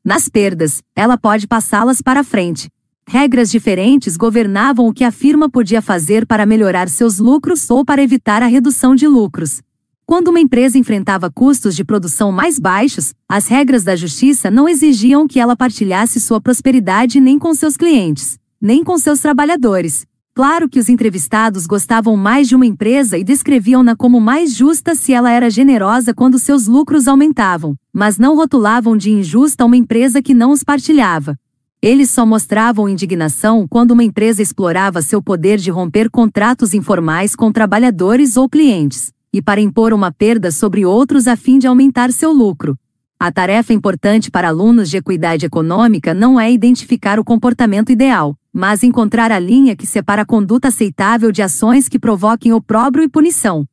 Nas 0.04 0.30
perdas, 0.30 0.82
ela 0.96 1.18
pode 1.18 1.48
passá-las 1.48 2.02
para 2.02 2.24
frente, 2.24 2.70
regras 3.08 3.50
diferentes 3.52 4.16
governavam 4.16 4.88
o 4.88 4.94
que 4.94 5.04
a 5.04 5.12
firma 5.12 5.50
podia 5.50 5.82
fazer 5.82 6.26
para 6.26 6.46
melhorar 6.46 6.88
seus 6.88 7.20
lucros 7.20 7.70
ou 7.70 7.84
para 7.84 8.02
evitar 8.04 8.42
a 8.42 8.46
redução 8.46 8.96
de 8.96 9.08
lucros. 9.08 9.62
Quando 10.06 10.30
uma 10.30 10.40
empresa 10.40 10.78
enfrentava 10.78 11.30
custos 11.30 11.76
de 11.76 11.84
produção 11.84 12.32
mais 12.32 12.58
baixos, 12.58 13.14
as 13.28 13.48
regras 13.48 13.84
da 13.84 13.96
justiça 13.96 14.50
não 14.50 14.70
exigiam 14.70 15.28
que 15.28 15.40
ela 15.40 15.56
partilhasse 15.56 16.20
sua 16.20 16.40
prosperidade 16.40 17.20
nem 17.20 17.38
com 17.38 17.54
seus 17.54 17.76
clientes, 17.76 18.40
nem 18.60 18.84
com 18.84 18.98
seus 18.98 19.20
trabalhadores. 19.20 20.06
Claro 20.40 20.70
que 20.70 20.80
os 20.80 20.88
entrevistados 20.88 21.68
gostavam 21.68 22.16
mais 22.16 22.48
de 22.48 22.56
uma 22.56 22.66
empresa 22.66 23.18
e 23.18 23.26
descreviam-na 23.26 23.94
como 23.94 24.22
mais 24.22 24.54
justa 24.54 24.96
se 24.96 25.12
ela 25.12 25.30
era 25.30 25.50
generosa 25.50 26.14
quando 26.14 26.40
seus 26.40 26.66
lucros 26.66 27.10
aumentavam, 27.10 27.76
mas 27.92 28.18
não 28.18 28.38
rotulavam 28.38 28.96
de 28.96 29.12
injusta 29.12 29.66
uma 29.66 29.76
empresa 29.76 30.22
que 30.22 30.34
não 30.34 30.52
os 30.52 30.64
partilhava. 30.64 31.38
Eles 31.82 32.10
só 32.10 32.26
mostravam 32.26 32.88
indignação 32.88 33.68
quando 33.70 33.92
uma 33.92 34.02
empresa 34.06 34.42
explorava 34.42 35.02
seu 35.02 35.22
poder 35.22 35.58
de 35.58 35.72
romper 35.72 36.10
contratos 36.10 36.74
informais 36.74 37.36
com 37.36 37.52
trabalhadores 37.52 38.38
ou 38.38 38.48
clientes, 38.48 39.12
e 39.34 39.42
para 39.42 39.60
impor 39.60 39.92
uma 39.92 40.10
perda 40.10 40.52
sobre 40.52 40.86
outros 40.86 41.28
a 41.28 41.36
fim 41.36 41.60
de 41.60 41.68
aumentar 41.68 42.14
seu 42.14 42.32
lucro. 42.32 42.78
A 43.20 43.30
tarefa 43.30 43.74
importante 43.74 44.32
para 44.32 44.48
alunos 44.48 44.90
de 44.90 44.96
equidade 44.96 45.46
econômica 45.46 46.14
não 46.14 46.40
é 46.40 46.50
identificar 46.50 47.20
o 47.20 47.26
comportamento 47.26 47.92
ideal, 47.92 48.39
mas 48.54 48.84
encontrar 48.84 49.32
a 49.32 49.40
linha 49.40 49.76
que 49.76 49.86
separa 49.86 50.24
a 50.24 50.26
conduta 50.26 50.68
aceitável 50.70 51.32
de 51.32 51.42
ações 51.42 51.88
que 51.88 52.00
provoquem 52.00 52.52
opróbrio 52.52 53.04
e 53.04 53.10
punição. 53.10 53.68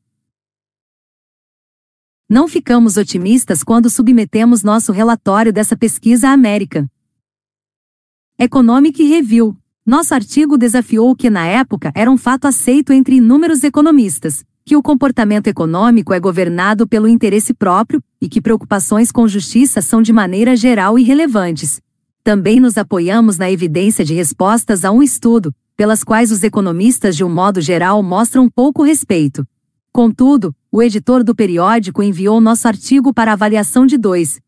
Não 2.28 2.48
ficamos 2.48 2.96
otimistas 2.96 3.62
quando 3.62 3.88
submetemos 3.88 4.62
nosso 4.62 4.90
relatório 4.92 5.52
dessa 5.52 5.76
pesquisa 5.76 6.28
à 6.28 6.32
América. 6.32 6.86
Economic 8.38 9.02
Review. 9.02 9.56
Nosso 9.86 10.12
artigo 10.12 10.58
desafiou 10.58 11.10
o 11.10 11.14
que 11.14 11.30
na 11.30 11.46
época 11.46 11.92
era 11.94 12.10
um 12.10 12.16
fato 12.16 12.46
aceito 12.46 12.92
entre 12.92 13.16
inúmeros 13.16 13.62
economistas, 13.62 14.44
que 14.64 14.76
o 14.76 14.82
comportamento 14.82 15.46
econômico 15.46 16.12
é 16.12 16.18
governado 16.18 16.88
pelo 16.88 17.06
interesse 17.06 17.54
próprio 17.54 18.02
e 18.20 18.28
que 18.28 18.40
preocupações 18.40 19.12
com 19.12 19.28
justiça 19.28 19.80
são 19.80 20.02
de 20.02 20.12
maneira 20.12 20.56
geral 20.56 20.98
irrelevantes. 20.98 21.80
Também 22.26 22.58
nos 22.58 22.76
apoiamos 22.76 23.38
na 23.38 23.48
evidência 23.48 24.04
de 24.04 24.12
respostas 24.12 24.84
a 24.84 24.90
um 24.90 25.00
estudo, 25.00 25.54
pelas 25.76 26.02
quais 26.02 26.32
os 26.32 26.42
economistas 26.42 27.14
de 27.14 27.22
um 27.22 27.32
modo 27.32 27.60
geral 27.60 28.02
mostram 28.02 28.50
pouco 28.50 28.82
respeito. 28.82 29.46
Contudo, 29.92 30.52
o 30.72 30.82
editor 30.82 31.22
do 31.22 31.36
periódico 31.36 32.02
enviou 32.02 32.40
nosso 32.40 32.66
artigo 32.66 33.14
para 33.14 33.32
avaliação 33.32 33.86
de 33.86 33.96
dois, 33.96 34.40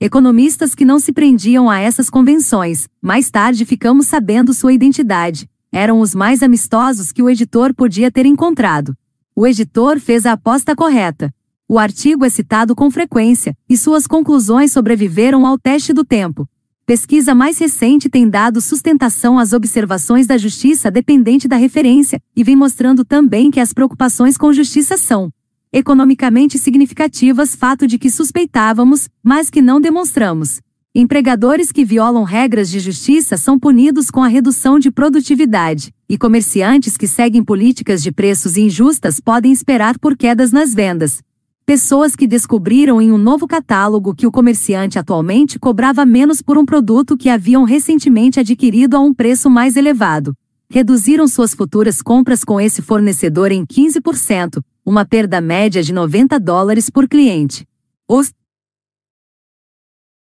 Economistas 0.00 0.74
que 0.74 0.86
não 0.86 0.98
se 0.98 1.12
prendiam 1.12 1.68
a 1.68 1.78
essas 1.78 2.08
convenções, 2.08 2.88
mais 3.02 3.30
tarde 3.30 3.66
ficamos 3.66 4.06
sabendo 4.06 4.54
sua 4.54 4.72
identidade. 4.72 5.50
Eram 5.70 6.00
os 6.00 6.14
mais 6.14 6.42
amistosos 6.42 7.12
que 7.12 7.22
o 7.22 7.28
editor 7.28 7.74
podia 7.74 8.10
ter 8.10 8.24
encontrado. 8.24 8.96
O 9.36 9.46
editor 9.46 10.00
fez 10.00 10.24
a 10.24 10.32
aposta 10.32 10.74
correta. 10.74 11.30
O 11.72 11.78
artigo 11.78 12.24
é 12.24 12.28
citado 12.28 12.74
com 12.74 12.90
frequência, 12.90 13.56
e 13.68 13.76
suas 13.76 14.04
conclusões 14.04 14.72
sobreviveram 14.72 15.46
ao 15.46 15.56
teste 15.56 15.92
do 15.92 16.04
tempo. 16.04 16.48
Pesquisa 16.84 17.32
mais 17.32 17.58
recente 17.58 18.10
tem 18.10 18.28
dado 18.28 18.60
sustentação 18.60 19.38
às 19.38 19.52
observações 19.52 20.26
da 20.26 20.36
justiça 20.36 20.90
dependente 20.90 21.46
da 21.46 21.54
referência, 21.54 22.20
e 22.34 22.42
vem 22.42 22.56
mostrando 22.56 23.04
também 23.04 23.52
que 23.52 23.60
as 23.60 23.72
preocupações 23.72 24.36
com 24.36 24.52
justiça 24.52 24.96
são, 24.96 25.30
economicamente 25.72 26.58
significativas 26.58 27.54
fato 27.54 27.86
de 27.86 28.00
que 28.00 28.10
suspeitávamos, 28.10 29.08
mas 29.22 29.48
que 29.48 29.62
não 29.62 29.80
demonstramos. 29.80 30.60
Empregadores 30.92 31.70
que 31.70 31.84
violam 31.84 32.24
regras 32.24 32.68
de 32.68 32.80
justiça 32.80 33.36
são 33.36 33.56
punidos 33.56 34.10
com 34.10 34.24
a 34.24 34.26
redução 34.26 34.76
de 34.76 34.90
produtividade, 34.90 35.94
e 36.08 36.18
comerciantes 36.18 36.96
que 36.96 37.06
seguem 37.06 37.44
políticas 37.44 38.02
de 38.02 38.10
preços 38.10 38.56
injustas 38.56 39.20
podem 39.20 39.52
esperar 39.52 40.00
por 40.00 40.16
quedas 40.16 40.50
nas 40.50 40.74
vendas. 40.74 41.22
Pessoas 41.70 42.16
que 42.16 42.26
descobriram 42.26 43.00
em 43.00 43.12
um 43.12 43.16
novo 43.16 43.46
catálogo 43.46 44.12
que 44.12 44.26
o 44.26 44.32
comerciante 44.32 44.98
atualmente 44.98 45.56
cobrava 45.56 46.04
menos 46.04 46.42
por 46.42 46.58
um 46.58 46.66
produto 46.66 47.16
que 47.16 47.28
haviam 47.28 47.62
recentemente 47.62 48.40
adquirido 48.40 48.96
a 48.96 48.98
um 48.98 49.14
preço 49.14 49.48
mais 49.48 49.76
elevado. 49.76 50.36
Reduziram 50.68 51.28
suas 51.28 51.54
futuras 51.54 52.02
compras 52.02 52.42
com 52.42 52.60
esse 52.60 52.82
fornecedor 52.82 53.52
em 53.52 53.64
15%, 53.64 54.60
uma 54.84 55.04
perda 55.04 55.40
média 55.40 55.80
de 55.80 55.92
90 55.92 56.40
dólares 56.40 56.90
por 56.90 57.08
cliente. 57.08 57.64
Os 58.08 58.32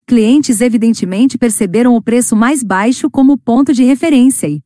clientes 0.06 0.62
evidentemente 0.62 1.40
perceberam 1.40 1.96
o 1.96 2.04
preço 2.04 2.36
mais 2.36 2.62
baixo 2.62 3.10
como 3.10 3.36
ponto 3.36 3.74
de 3.74 3.84
referência 3.84 4.48
e 4.48 4.62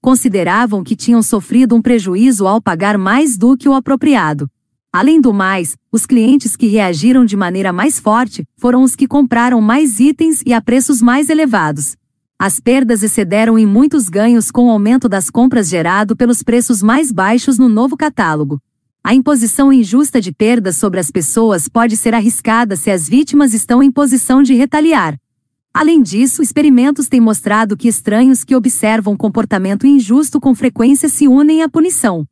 consideravam 0.00 0.84
que 0.84 0.94
tinham 0.94 1.24
sofrido 1.24 1.74
um 1.74 1.82
prejuízo 1.82 2.46
ao 2.46 2.62
pagar 2.62 2.96
mais 2.96 3.36
do 3.36 3.56
que 3.56 3.68
o 3.68 3.74
apropriado. 3.74 4.48
Além 4.94 5.20
do 5.20 5.34
mais, 5.34 5.76
os 5.90 6.06
clientes 6.06 6.54
que 6.54 6.68
reagiram 6.68 7.24
de 7.24 7.36
maneira 7.36 7.72
mais 7.72 7.98
forte 7.98 8.46
foram 8.56 8.84
os 8.84 8.94
que 8.94 9.08
compraram 9.08 9.60
mais 9.60 9.98
itens 9.98 10.40
e 10.46 10.52
a 10.52 10.62
preços 10.62 11.02
mais 11.02 11.28
elevados. 11.28 11.96
As 12.38 12.60
perdas 12.60 13.02
excederam 13.02 13.58
em 13.58 13.66
muitos 13.66 14.08
ganhos 14.08 14.52
com 14.52 14.68
o 14.68 14.70
aumento 14.70 15.08
das 15.08 15.28
compras 15.28 15.68
gerado 15.68 16.14
pelos 16.14 16.44
preços 16.44 16.80
mais 16.80 17.10
baixos 17.10 17.58
no 17.58 17.68
novo 17.68 17.96
catálogo. 17.96 18.60
A 19.02 19.12
imposição 19.12 19.72
injusta 19.72 20.20
de 20.20 20.30
perdas 20.30 20.76
sobre 20.76 21.00
as 21.00 21.10
pessoas 21.10 21.66
pode 21.68 21.96
ser 21.96 22.14
arriscada 22.14 22.76
se 22.76 22.88
as 22.88 23.08
vítimas 23.08 23.52
estão 23.52 23.82
em 23.82 23.90
posição 23.90 24.44
de 24.44 24.54
retaliar. 24.54 25.18
Além 25.74 26.00
disso, 26.00 26.40
experimentos 26.40 27.08
têm 27.08 27.20
mostrado 27.20 27.76
que 27.76 27.88
estranhos 27.88 28.44
que 28.44 28.54
observam 28.54 29.16
comportamento 29.16 29.88
injusto 29.88 30.40
com 30.40 30.54
frequência 30.54 31.08
se 31.08 31.26
unem 31.26 31.64
à 31.64 31.68
punição. 31.68 32.24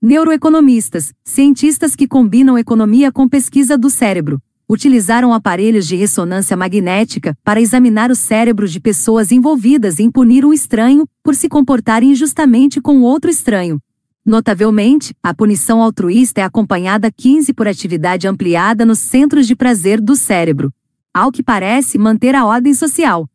Neuroeconomistas, 0.00 1.12
cientistas 1.24 1.96
que 1.96 2.06
combinam 2.06 2.56
economia 2.56 3.10
com 3.10 3.28
pesquisa 3.28 3.76
do 3.76 3.90
cérebro, 3.90 4.40
utilizaram 4.68 5.34
aparelhos 5.34 5.88
de 5.88 5.96
ressonância 5.96 6.56
magnética 6.56 7.36
para 7.42 7.60
examinar 7.60 8.08
o 8.08 8.14
cérebro 8.14 8.68
de 8.68 8.78
pessoas 8.78 9.32
envolvidas 9.32 9.98
em 9.98 10.08
punir 10.08 10.44
um 10.44 10.52
estranho 10.52 11.04
por 11.20 11.34
se 11.34 11.48
comportar 11.48 12.04
injustamente 12.04 12.80
com 12.80 13.02
outro 13.02 13.28
estranho. 13.28 13.82
Notavelmente, 14.24 15.16
a 15.20 15.34
punição 15.34 15.82
altruísta 15.82 16.42
é 16.42 16.44
acompanhada 16.44 17.10
15 17.10 17.52
por 17.52 17.66
atividade 17.66 18.28
ampliada 18.28 18.86
nos 18.86 19.00
centros 19.00 19.48
de 19.48 19.56
prazer 19.56 20.00
do 20.00 20.14
cérebro. 20.14 20.72
Ao 21.12 21.32
que 21.32 21.42
parece 21.42 21.98
manter 21.98 22.36
a 22.36 22.46
ordem 22.46 22.72
social. 22.72 23.28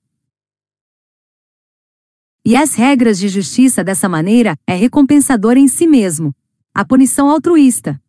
E 2.46 2.56
as 2.56 2.74
regras 2.74 3.20
de 3.20 3.28
justiça 3.28 3.84
dessa 3.84 4.08
maneira 4.08 4.58
é 4.66 4.76
recompensador 4.76 5.58
em 5.58 5.68
si 5.68 5.86
mesmo. 5.86 6.34
A 6.76 6.84
punição 6.84 7.30
altruísta 7.30 8.02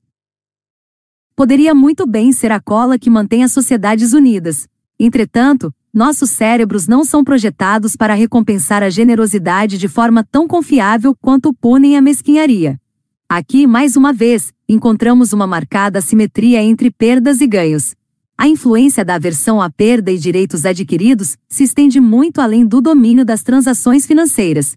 poderia 1.36 1.74
muito 1.74 2.06
bem 2.06 2.32
ser 2.32 2.50
a 2.50 2.58
cola 2.58 2.98
que 2.98 3.10
mantém 3.10 3.44
as 3.44 3.52
sociedades 3.52 4.14
unidas. 4.14 4.66
Entretanto, 4.98 5.70
nossos 5.92 6.30
cérebros 6.30 6.88
não 6.88 7.04
são 7.04 7.22
projetados 7.22 7.94
para 7.94 8.14
recompensar 8.14 8.82
a 8.82 8.88
generosidade 8.88 9.76
de 9.76 9.86
forma 9.86 10.24
tão 10.24 10.48
confiável 10.48 11.14
quanto 11.14 11.52
punem 11.52 11.98
a 11.98 12.00
mesquinharia. 12.00 12.80
Aqui, 13.28 13.66
mais 13.66 13.96
uma 13.96 14.14
vez, 14.14 14.50
encontramos 14.66 15.34
uma 15.34 15.46
marcada 15.46 16.00
simetria 16.00 16.62
entre 16.62 16.90
perdas 16.90 17.42
e 17.42 17.46
ganhos. 17.46 17.94
A 18.38 18.48
influência 18.48 19.04
da 19.04 19.16
aversão 19.16 19.60
à 19.60 19.68
perda 19.68 20.10
e 20.10 20.16
direitos 20.16 20.64
adquiridos 20.64 21.36
se 21.50 21.64
estende 21.64 22.00
muito 22.00 22.40
além 22.40 22.64
do 22.64 22.80
domínio 22.80 23.26
das 23.26 23.42
transações 23.42 24.06
financeiras. 24.06 24.74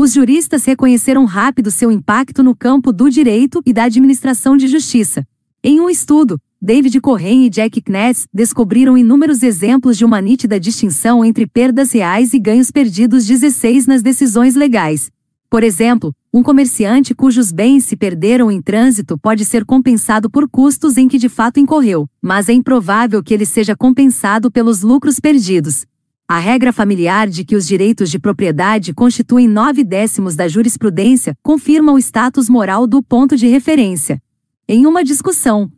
Os 0.00 0.12
juristas 0.12 0.64
reconheceram 0.64 1.24
rápido 1.24 1.72
seu 1.72 1.90
impacto 1.90 2.40
no 2.40 2.54
campo 2.54 2.92
do 2.92 3.10
direito 3.10 3.60
e 3.66 3.72
da 3.72 3.82
administração 3.82 4.56
de 4.56 4.68
justiça. 4.68 5.26
Em 5.60 5.80
um 5.80 5.90
estudo, 5.90 6.40
David 6.62 7.00
Cohen 7.00 7.44
e 7.44 7.50
Jack 7.50 7.82
Kness 7.82 8.28
descobriram 8.32 8.96
inúmeros 8.96 9.42
exemplos 9.42 9.98
de 9.98 10.04
uma 10.04 10.20
nítida 10.20 10.60
distinção 10.60 11.24
entre 11.24 11.48
perdas 11.48 11.90
reais 11.90 12.32
e 12.32 12.38
ganhos 12.38 12.70
perdidos 12.70 13.26
16 13.26 13.88
nas 13.88 14.00
decisões 14.00 14.54
legais. 14.54 15.10
Por 15.50 15.64
exemplo, 15.64 16.14
um 16.32 16.44
comerciante 16.44 17.12
cujos 17.12 17.50
bens 17.50 17.82
se 17.84 17.96
perderam 17.96 18.52
em 18.52 18.62
trânsito 18.62 19.18
pode 19.18 19.44
ser 19.44 19.64
compensado 19.64 20.30
por 20.30 20.48
custos 20.48 20.96
em 20.96 21.08
que 21.08 21.18
de 21.18 21.28
fato 21.28 21.58
incorreu, 21.58 22.08
mas 22.22 22.48
é 22.48 22.52
improvável 22.52 23.20
que 23.20 23.34
ele 23.34 23.44
seja 23.44 23.74
compensado 23.74 24.48
pelos 24.48 24.82
lucros 24.82 25.18
perdidos. 25.18 25.84
A 26.30 26.38
regra 26.38 26.74
familiar 26.74 27.26
de 27.26 27.42
que 27.42 27.56
os 27.56 27.66
direitos 27.66 28.10
de 28.10 28.18
propriedade 28.18 28.92
constituem 28.92 29.48
nove 29.48 29.82
décimos 29.82 30.36
da 30.36 30.46
jurisprudência 30.46 31.34
confirma 31.42 31.90
o 31.90 31.98
status 31.98 32.50
moral 32.50 32.86
do 32.86 33.02
ponto 33.02 33.34
de 33.34 33.46
referência. 33.46 34.22
Em 34.68 34.86
uma 34.86 35.02
discussão, 35.02 35.72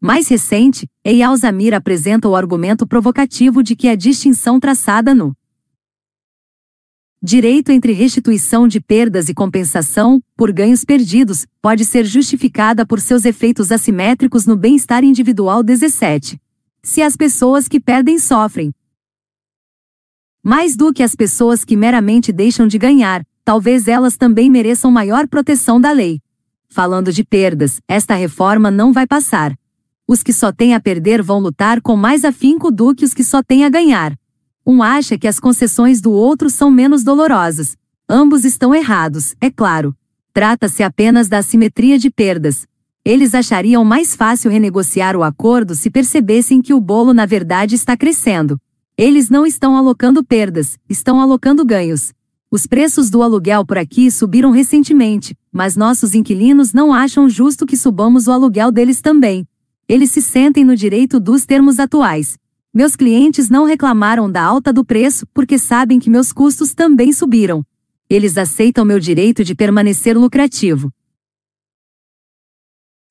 mais 0.00 0.26
recente, 0.26 0.88
Eyal 1.04 1.36
Zamir 1.36 1.74
apresenta 1.74 2.30
o 2.30 2.34
argumento 2.34 2.86
provocativo 2.86 3.62
de 3.62 3.76
que 3.76 3.86
a 3.86 3.94
distinção 3.94 4.58
traçada 4.58 5.14
no 5.14 5.36
direito 7.22 7.70
entre 7.70 7.92
restituição 7.92 8.66
de 8.66 8.80
perdas 8.80 9.28
e 9.28 9.34
compensação, 9.34 10.18
por 10.34 10.50
ganhos 10.50 10.82
perdidos, 10.82 11.44
pode 11.60 11.84
ser 11.84 12.06
justificada 12.06 12.86
por 12.86 13.00
seus 13.00 13.26
efeitos 13.26 13.70
assimétricos 13.70 14.46
no 14.46 14.56
bem-estar 14.56 15.04
individual 15.04 15.62
17. 15.62 16.40
Se 16.82 17.02
as 17.02 17.16
pessoas 17.16 17.68
que 17.68 17.80
perdem 17.80 18.18
sofrem 18.18 18.72
mais 20.42 20.74
do 20.74 20.92
que 20.92 21.02
as 21.02 21.14
pessoas 21.14 21.64
que 21.64 21.76
meramente 21.76 22.32
deixam 22.32 22.66
de 22.66 22.78
ganhar, 22.78 23.22
talvez 23.44 23.86
elas 23.86 24.16
também 24.16 24.48
mereçam 24.48 24.90
maior 24.90 25.28
proteção 25.28 25.78
da 25.78 25.92
lei. 25.92 26.18
Falando 26.68 27.12
de 27.12 27.22
perdas, 27.22 27.80
esta 27.86 28.14
reforma 28.14 28.70
não 28.70 28.90
vai 28.92 29.06
passar 29.06 29.54
os 30.10 30.24
que 30.24 30.32
só 30.32 30.50
têm 30.50 30.74
a 30.74 30.80
perder 30.80 31.22
vão 31.22 31.38
lutar 31.38 31.80
com 31.80 31.94
mais 31.94 32.24
afinco 32.24 32.72
do 32.72 32.92
que 32.92 33.04
os 33.04 33.14
que 33.14 33.22
só 33.22 33.44
têm 33.44 33.64
a 33.64 33.68
ganhar. 33.68 34.18
Um 34.66 34.82
acha 34.82 35.16
que 35.16 35.28
as 35.28 35.38
concessões 35.38 36.00
do 36.00 36.10
outro 36.10 36.50
são 36.50 36.68
menos 36.68 37.04
dolorosas. 37.04 37.76
Ambos 38.08 38.44
estão 38.44 38.74
errados, 38.74 39.36
é 39.40 39.48
claro. 39.48 39.96
Trata-se 40.32 40.82
apenas 40.82 41.28
da 41.28 41.38
assimetria 41.38 41.96
de 41.96 42.10
perdas. 42.10 42.66
Eles 43.04 43.34
achariam 43.34 43.82
mais 43.82 44.14
fácil 44.14 44.50
renegociar 44.50 45.16
o 45.16 45.22
acordo 45.22 45.74
se 45.74 45.90
percebessem 45.90 46.60
que 46.60 46.74
o 46.74 46.80
bolo 46.80 47.14
na 47.14 47.24
verdade 47.24 47.74
está 47.74 47.96
crescendo. 47.96 48.60
Eles 48.96 49.30
não 49.30 49.46
estão 49.46 49.74
alocando 49.74 50.22
perdas, 50.22 50.78
estão 50.86 51.18
alocando 51.18 51.64
ganhos. 51.64 52.12
Os 52.50 52.66
preços 52.66 53.08
do 53.08 53.22
aluguel 53.22 53.64
por 53.64 53.78
aqui 53.78 54.10
subiram 54.10 54.50
recentemente, 54.50 55.34
mas 55.50 55.76
nossos 55.76 56.14
inquilinos 56.14 56.74
não 56.74 56.92
acham 56.92 57.26
justo 57.26 57.64
que 57.64 57.76
subamos 57.76 58.26
o 58.26 58.32
aluguel 58.32 58.70
deles 58.70 59.00
também. 59.00 59.48
Eles 59.88 60.10
se 60.10 60.20
sentem 60.20 60.62
no 60.62 60.76
direito 60.76 61.18
dos 61.18 61.46
termos 61.46 61.78
atuais. 61.78 62.36
Meus 62.72 62.94
clientes 62.96 63.48
não 63.48 63.64
reclamaram 63.64 64.30
da 64.30 64.42
alta 64.42 64.72
do 64.74 64.84
preço 64.84 65.26
porque 65.32 65.58
sabem 65.58 65.98
que 65.98 66.10
meus 66.10 66.32
custos 66.32 66.74
também 66.74 67.14
subiram. 67.14 67.64
Eles 68.10 68.36
aceitam 68.36 68.84
meu 68.84 69.00
direito 69.00 69.42
de 69.42 69.54
permanecer 69.54 70.18
lucrativo. 70.18 70.92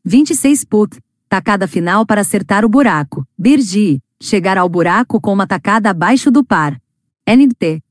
26 0.05 0.63
put. 0.65 0.99
Tacada 1.27 1.67
final 1.67 2.05
para 2.05 2.21
acertar 2.21 2.63
o 2.63 2.69
buraco. 2.69 3.27
Birgi. 3.37 4.01
Chegar 4.21 4.57
ao 4.57 4.67
buraco 4.67 5.19
com 5.19 5.31
uma 5.31 5.47
tacada 5.47 5.89
abaixo 5.89 6.31
do 6.31 6.43
par. 6.43 6.79
NT. 7.27 7.81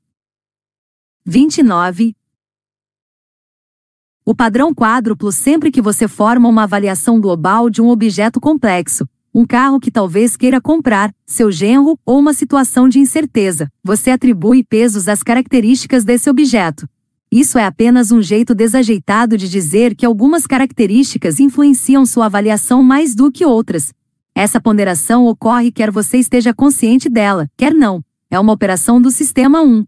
29. 1.24 2.14
O 4.24 4.34
padrão 4.34 4.74
quádruplo 4.74 5.32
sempre 5.32 5.70
que 5.70 5.80
você 5.80 6.06
forma 6.06 6.48
uma 6.48 6.64
avaliação 6.64 7.20
global 7.20 7.70
de 7.70 7.80
um 7.80 7.88
objeto 7.88 8.40
complexo, 8.40 9.08
um 9.32 9.46
carro 9.46 9.80
que 9.80 9.90
talvez 9.90 10.36
queira 10.36 10.60
comprar, 10.60 11.14
seu 11.24 11.50
genro 11.50 11.98
ou 12.04 12.18
uma 12.18 12.34
situação 12.34 12.88
de 12.88 12.98
incerteza, 12.98 13.70
você 13.82 14.10
atribui 14.10 14.64
pesos 14.64 15.08
às 15.08 15.22
características 15.22 16.04
desse 16.04 16.28
objeto. 16.28 16.86
Isso 17.30 17.58
é 17.58 17.66
apenas 17.66 18.10
um 18.10 18.22
jeito 18.22 18.54
desajeitado 18.54 19.36
de 19.36 19.50
dizer 19.50 19.94
que 19.94 20.06
algumas 20.06 20.46
características 20.46 21.38
influenciam 21.38 22.06
sua 22.06 22.24
avaliação 22.24 22.82
mais 22.82 23.14
do 23.14 23.30
que 23.30 23.44
outras. 23.44 23.92
Essa 24.34 24.58
ponderação 24.58 25.26
ocorre 25.26 25.70
quer 25.70 25.90
você 25.90 26.16
esteja 26.16 26.54
consciente 26.54 27.08
dela, 27.08 27.46
quer 27.56 27.74
não. 27.74 28.02
É 28.30 28.40
uma 28.40 28.52
operação 28.52 29.00
do 29.00 29.10
sistema 29.10 29.60
1. 29.60 29.84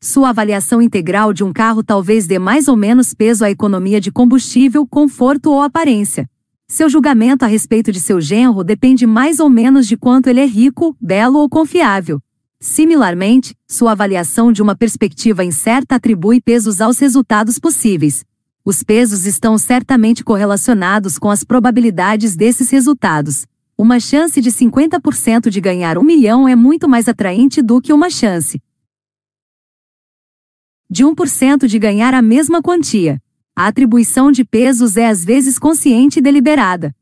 Sua 0.00 0.28
avaliação 0.28 0.80
integral 0.80 1.32
de 1.32 1.42
um 1.42 1.52
carro 1.52 1.82
talvez 1.82 2.28
dê 2.28 2.38
mais 2.38 2.68
ou 2.68 2.76
menos 2.76 3.12
peso 3.12 3.44
à 3.44 3.50
economia 3.50 4.00
de 4.00 4.12
combustível, 4.12 4.86
conforto 4.86 5.50
ou 5.50 5.62
aparência. 5.62 6.28
Seu 6.68 6.88
julgamento 6.88 7.44
a 7.44 7.48
respeito 7.48 7.90
de 7.90 8.00
seu 8.00 8.20
genro 8.20 8.62
depende 8.62 9.04
mais 9.06 9.40
ou 9.40 9.50
menos 9.50 9.86
de 9.86 9.96
quanto 9.96 10.28
ele 10.28 10.40
é 10.40 10.46
rico, 10.46 10.96
belo 11.00 11.38
ou 11.38 11.48
confiável. 11.48 12.20
Similarmente, 12.64 13.54
sua 13.68 13.92
avaliação 13.92 14.50
de 14.50 14.62
uma 14.62 14.74
perspectiva 14.74 15.44
incerta 15.44 15.96
atribui 15.96 16.40
pesos 16.40 16.80
aos 16.80 16.98
resultados 16.98 17.58
possíveis. 17.58 18.24
Os 18.64 18.82
pesos 18.82 19.26
estão 19.26 19.58
certamente 19.58 20.24
correlacionados 20.24 21.18
com 21.18 21.28
as 21.28 21.44
probabilidades 21.44 22.34
desses 22.34 22.70
resultados. 22.70 23.46
Uma 23.76 24.00
chance 24.00 24.40
de 24.40 24.50
50% 24.50 25.50
de 25.50 25.60
ganhar 25.60 25.98
um 25.98 26.02
milhão 26.02 26.48
é 26.48 26.56
muito 26.56 26.88
mais 26.88 27.06
atraente 27.06 27.60
do 27.60 27.82
que 27.82 27.92
uma 27.92 28.08
chance 28.08 28.58
de 30.88 31.04
1% 31.04 31.66
de 31.66 31.78
ganhar 31.78 32.14
a 32.14 32.22
mesma 32.22 32.62
quantia. 32.62 33.20
A 33.54 33.66
atribuição 33.66 34.32
de 34.32 34.42
pesos 34.42 34.96
é 34.96 35.06
às 35.06 35.22
vezes 35.22 35.58
consciente 35.58 36.18
e 36.18 36.22
deliberada. 36.22 36.96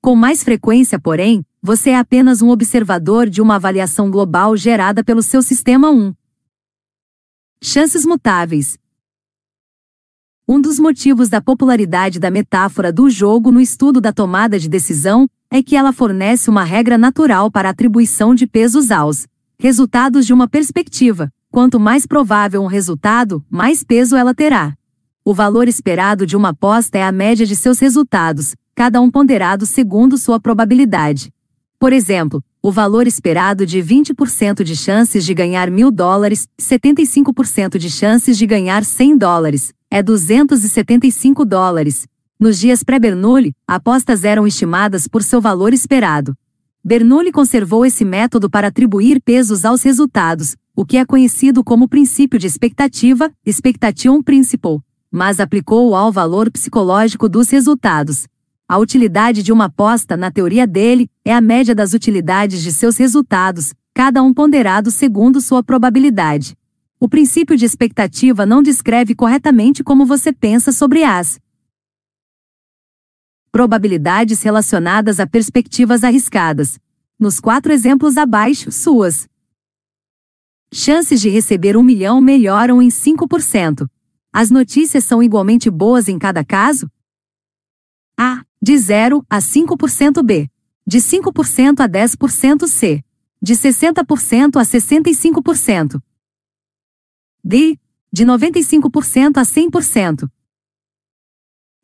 Com 0.00 0.16
mais 0.16 0.42
frequência, 0.42 0.98
porém, 0.98 1.44
você 1.64 1.90
é 1.90 1.98
apenas 1.98 2.42
um 2.42 2.50
observador 2.50 3.26
de 3.26 3.40
uma 3.40 3.54
avaliação 3.54 4.10
global 4.10 4.54
gerada 4.54 5.02
pelo 5.02 5.22
seu 5.22 5.40
sistema 5.40 5.90
1. 5.90 6.12
Chances 7.62 8.04
mutáveis. 8.04 8.76
Um 10.46 10.60
dos 10.60 10.78
motivos 10.78 11.30
da 11.30 11.40
popularidade 11.40 12.20
da 12.20 12.30
metáfora 12.30 12.92
do 12.92 13.08
jogo 13.08 13.50
no 13.50 13.62
estudo 13.62 13.98
da 13.98 14.12
tomada 14.12 14.58
de 14.58 14.68
decisão 14.68 15.26
é 15.50 15.62
que 15.62 15.74
ela 15.74 15.90
fornece 15.90 16.50
uma 16.50 16.64
regra 16.64 16.98
natural 16.98 17.50
para 17.50 17.70
a 17.70 17.72
atribuição 17.72 18.34
de 18.34 18.46
pesos 18.46 18.90
aos 18.90 19.26
resultados 19.58 20.26
de 20.26 20.34
uma 20.34 20.46
perspectiva, 20.46 21.32
Quanto 21.54 21.78
mais 21.78 22.04
provável 22.04 22.60
um 22.64 22.66
resultado, 22.66 23.40
mais 23.48 23.84
peso 23.84 24.16
ela 24.16 24.34
terá. 24.34 24.74
O 25.24 25.32
valor 25.32 25.68
esperado 25.68 26.26
de 26.26 26.36
uma 26.36 26.48
aposta 26.48 26.98
é 26.98 27.04
a 27.04 27.12
média 27.12 27.46
de 27.46 27.54
seus 27.54 27.78
resultados, 27.78 28.56
cada 28.74 29.00
um 29.00 29.08
ponderado 29.08 29.64
segundo 29.64 30.18
sua 30.18 30.40
probabilidade. 30.40 31.32
Por 31.78 31.92
exemplo, 31.92 32.42
o 32.62 32.72
valor 32.72 33.06
esperado 33.06 33.66
de 33.66 33.78
20% 33.80 34.62
de 34.62 34.74
chances 34.74 35.24
de 35.24 35.34
ganhar 35.34 35.70
mil 35.70 35.90
dólares, 35.90 36.48
75% 36.58 37.76
de 37.76 37.90
chances 37.90 38.38
de 38.38 38.46
ganhar 38.46 38.84
100 38.84 39.18
dólares, 39.18 39.74
é 39.90 40.02
275 40.02 41.44
dólares. 41.44 42.06
Nos 42.40 42.58
dias 42.58 42.82
pré-Bernoulli, 42.82 43.52
apostas 43.66 44.24
eram 44.24 44.46
estimadas 44.46 45.06
por 45.06 45.22
seu 45.22 45.40
valor 45.40 45.72
esperado. 45.72 46.34
Bernoulli 46.82 47.30
conservou 47.30 47.86
esse 47.86 48.04
método 48.04 48.50
para 48.50 48.68
atribuir 48.68 49.20
pesos 49.22 49.64
aos 49.64 49.82
resultados, 49.82 50.56
o 50.76 50.84
que 50.84 50.96
é 50.96 51.04
conhecido 51.04 51.62
como 51.62 51.88
princípio 51.88 52.38
de 52.38 52.46
expectativa, 52.46 53.30
expectation 53.46 54.22
principle, 54.22 54.80
mas 55.10 55.38
aplicou-o 55.38 55.94
ao 55.94 56.10
valor 56.10 56.50
psicológico 56.50 57.28
dos 57.28 57.48
resultados. 57.50 58.26
A 58.66 58.78
utilidade 58.78 59.42
de 59.42 59.52
uma 59.52 59.66
aposta, 59.66 60.16
na 60.16 60.30
teoria 60.30 60.66
dele, 60.66 61.10
é 61.22 61.34
a 61.34 61.40
média 61.40 61.74
das 61.74 61.92
utilidades 61.92 62.62
de 62.62 62.72
seus 62.72 62.96
resultados, 62.96 63.74
cada 63.92 64.22
um 64.22 64.32
ponderado 64.32 64.90
segundo 64.90 65.38
sua 65.40 65.62
probabilidade. 65.62 66.56
O 66.98 67.06
princípio 67.06 67.58
de 67.58 67.66
expectativa 67.66 68.46
não 68.46 68.62
descreve 68.62 69.14
corretamente 69.14 69.84
como 69.84 70.06
você 70.06 70.32
pensa 70.32 70.72
sobre 70.72 71.04
as 71.04 71.38
probabilidades 73.52 74.42
relacionadas 74.42 75.20
a 75.20 75.26
perspectivas 75.26 76.02
arriscadas. 76.02 76.78
Nos 77.18 77.38
quatro 77.38 77.70
exemplos 77.70 78.16
abaixo, 78.16 78.72
suas 78.72 79.28
chances 80.72 81.20
de 81.20 81.28
receber 81.28 81.76
um 81.76 81.82
milhão 81.82 82.18
melhoram 82.20 82.80
em 82.80 82.88
5%. 82.88 83.86
As 84.32 84.50
notícias 84.50 85.04
são 85.04 85.22
igualmente 85.22 85.70
boas 85.70 86.08
em 86.08 86.18
cada 86.18 86.42
caso? 86.42 86.90
A. 88.16 88.44
De 88.62 88.78
0 88.78 89.24
a 89.28 89.38
5% 89.38 90.22
B. 90.22 90.48
De 90.86 90.98
5% 90.98 91.80
a 91.80 91.88
10% 91.88 92.66
C. 92.66 93.04
De 93.42 93.54
60% 93.54 94.56
a 94.56 94.64
65%. 94.64 96.00
D. 97.42 97.78
De 98.12 98.24
95% 98.24 99.36
a 99.38 99.42
100%. 99.42 100.28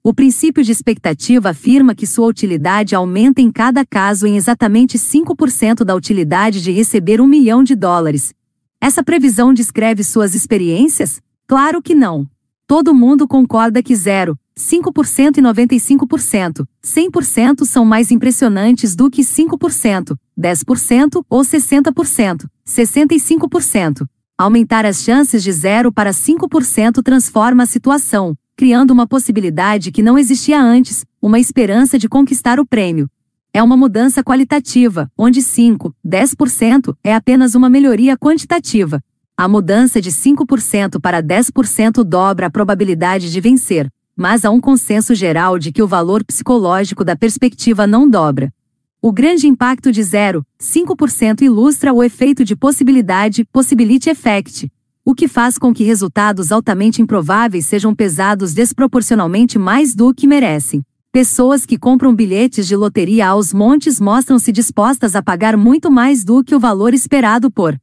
O 0.02 0.15
princípio 0.15 0.65
de 0.65 0.73
expectativa 0.73 1.51
afirma 1.51 1.94
que 1.94 2.07
sua 2.07 2.27
utilidade 2.27 2.94
aumenta 2.94 3.43
em 3.43 3.51
cada 3.52 3.85
caso 3.85 4.27
em 4.27 4.36
exatamente 4.36 4.97
5% 4.97 5.85
da 5.85 5.94
utilidade 5.94 6.62
de 6.62 6.73
receber 6.73 7.20
um 7.20 7.27
milhão 7.27 7.62
de 7.62 7.74
dólares. 7.74 8.32
Essa 8.81 9.02
previsão 9.02 9.52
descreve 9.52 10.02
suas 10.02 10.35
experiências? 10.35 11.20
Claro 11.47 11.82
que 11.82 11.94
não. 11.94 12.27
Todo 12.66 12.94
mundo 12.94 13.28
concorda 13.28 13.82
que 13.82 13.94
0, 13.94 14.39
5% 14.61 15.39
e 15.39 15.43
95%, 15.43 16.66
100% 16.85 17.65
são 17.65 17.85
mais 17.85 18.11
impressionantes 18.11 18.95
do 18.95 19.11
que 19.11 19.23
5%, 19.23 20.16
10% 20.39 21.24
ou 21.28 21.41
60%, 21.41 22.47
65%. 22.66 24.07
Aumentar 24.39 24.87
as 24.87 25.03
chances 25.03 25.43
de 25.43 25.51
0 25.51 25.91
para 25.93 26.11
5% 26.11 27.03
transforma 27.03 27.62
a 27.62 27.66
situação, 27.66 28.37
criando 28.57 28.91
uma 28.91 29.07
possibilidade 29.07 29.91
que 29.91 30.03
não 30.03 30.19
existia 30.19 30.61
antes, 30.61 31.05
uma 31.20 31.41
esperança 31.41 31.99
de 31.99 32.09
conquistar 32.09 32.61
o 32.61 32.66
prêmio. 32.66 33.09
É 33.53 33.62
uma 33.62 33.77
mudança 33.77 34.23
qualitativa, 34.23 35.11
onde 35.19 35.43
5, 35.43 35.95
10% 36.07 36.95
é 37.03 37.15
apenas 37.15 37.55
uma 37.55 37.69
melhoria 37.69 38.16
quantitativa. 38.16 39.03
A 39.37 39.49
mudança 39.49 40.01
de 40.01 40.11
5% 40.11 41.01
para 41.01 41.23
10% 41.23 42.05
dobra 42.05 42.47
a 42.47 42.51
probabilidade 42.51 43.32
de 43.32 43.41
vencer, 43.41 43.91
mas 44.20 44.44
há 44.44 44.51
um 44.51 44.60
consenso 44.60 45.14
geral 45.14 45.59
de 45.59 45.72
que 45.72 45.82
o 45.82 45.86
valor 45.86 46.22
psicológico 46.22 47.02
da 47.02 47.16
perspectiva 47.16 47.86
não 47.86 48.06
dobra. 48.06 48.52
O 49.01 49.10
grande 49.10 49.48
impacto 49.48 49.90
de 49.90 50.02
0, 50.02 50.44
5% 50.60 51.40
ilustra 51.40 51.90
o 51.90 52.05
efeito 52.05 52.44
de 52.44 52.55
possibilidade, 52.55 53.47
possibility 53.47 54.10
effect, 54.10 54.70
o 55.06 55.14
que 55.14 55.26
faz 55.26 55.56
com 55.56 55.72
que 55.72 55.84
resultados 55.84 56.52
altamente 56.52 57.01
improváveis 57.01 57.64
sejam 57.64 57.94
pesados 57.94 58.52
desproporcionalmente 58.52 59.59
mais 59.59 59.94
do 59.94 60.12
que 60.12 60.26
merecem. 60.26 60.84
Pessoas 61.10 61.64
que 61.64 61.78
compram 61.78 62.14
bilhetes 62.14 62.66
de 62.66 62.76
loteria 62.76 63.28
aos 63.28 63.55
montes 63.55 63.98
mostram-se 63.98 64.52
dispostas 64.52 65.16
a 65.16 65.22
pagar 65.22 65.56
muito 65.56 65.90
mais 65.90 66.24
do 66.24 66.44
que 66.44 66.55
o 66.55 66.60
valor 66.60 66.92
esperado 66.92 67.51
por 67.51 67.74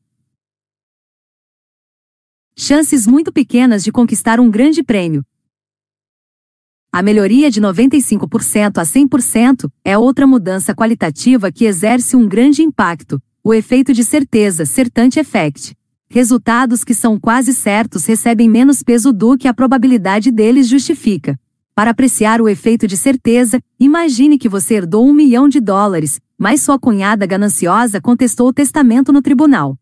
chances 2.56 3.08
muito 3.08 3.34
pequenas 3.34 3.84
de 3.84 3.92
conquistar 3.92 4.40
um 4.40 4.52
grande 4.52 4.84
prêmio. 4.84 5.26
A 6.92 7.04
melhoria 7.04 7.52
de 7.52 7.62
95% 7.62 8.78
a 8.78 8.84
100% 8.84 9.70
é 9.84 9.98
outra 9.98 10.26
mudança 10.26 10.74
qualitativa 10.74 11.52
que 11.52 11.66
exerce 11.66 12.16
um 12.16 12.28
grande 12.28 12.64
impacto, 12.64 13.22
o 13.44 13.54
efeito 13.54 13.94
de 13.94 14.04
certeza, 14.04 14.66
certainty 14.66 15.20
effect. 15.20 15.76
Resultados 16.10 16.84
que 16.84 16.94
são 16.94 17.20
quase 17.20 17.54
certos 17.54 18.06
recebem 18.06 18.50
menos 18.50 18.82
peso 18.82 19.12
do 19.12 19.38
que 19.38 19.48
a 19.48 19.54
probabilidade 19.54 20.32
deles 20.32 20.68
justifica. 20.68 21.38
Para 21.76 21.92
apreciar 21.92 22.42
o 22.42 22.48
efeito 22.50 22.88
de 22.88 22.98
certeza, 22.98 23.62
imagine 23.80 24.38
que 24.38 24.50
você 24.50 24.76
herdou 24.76 25.06
um 25.06 25.14
milhão 25.14 25.48
de 25.48 25.60
dólares, 25.60 26.20
mas 26.38 26.62
sua 26.62 26.80
cunhada 26.80 27.26
gananciosa 27.26 28.02
contestou 28.02 28.48
o 28.48 28.54
testamento 28.54 29.12
no 29.12 29.22
tribunal. 29.22 29.78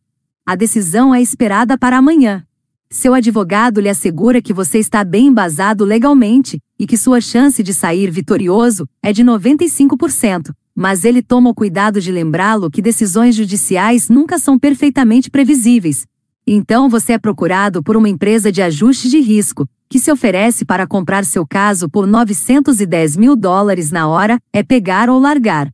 A 0.45 0.55
decisão 0.55 1.13
é 1.13 1.21
esperada 1.21 1.77
para 1.77 1.97
amanhã. 1.97 2.43
Seu 2.89 3.13
advogado 3.13 3.81
lhe 3.81 3.89
assegura 3.89 4.41
que 4.41 4.53
você 4.53 4.77
está 4.77 5.03
bem 5.03 5.27
embasado 5.27 5.83
legalmente 5.83 6.61
e 6.77 6.85
que 6.85 6.97
sua 6.97 7.19
chance 7.19 7.61
de 7.63 7.73
sair 7.73 8.11
vitorioso 8.11 8.87
é 9.01 9.11
de 9.11 9.23
95%, 9.23 10.53
mas 10.73 11.03
ele 11.03 11.21
toma 11.21 11.49
o 11.49 11.55
cuidado 11.55 11.99
de 11.99 12.11
lembrá-lo 12.11 12.69
que 12.69 12.81
decisões 12.81 13.35
judiciais 13.35 14.07
nunca 14.07 14.37
são 14.37 14.57
perfeitamente 14.59 15.29
previsíveis, 15.31 16.05
então 16.47 16.87
você 16.87 17.13
é 17.13 17.17
procurado 17.17 17.81
por 17.81 17.97
uma 17.97 18.07
empresa 18.07 18.51
de 18.51 18.61
ajuste 18.61 19.09
de 19.09 19.19
risco, 19.19 19.67
que 19.89 19.97
se 19.97 20.11
oferece 20.11 20.63
para 20.63 20.85
comprar 20.85 21.25
seu 21.25 21.45
caso 21.45 21.89
por 21.89 22.05
910 22.05 23.17
mil 23.17 23.35
dólares 23.35 23.91
na 23.91 24.07
hora, 24.07 24.39
é 24.53 24.61
pegar 24.61 25.09
ou 25.09 25.19
largar. 25.19 25.73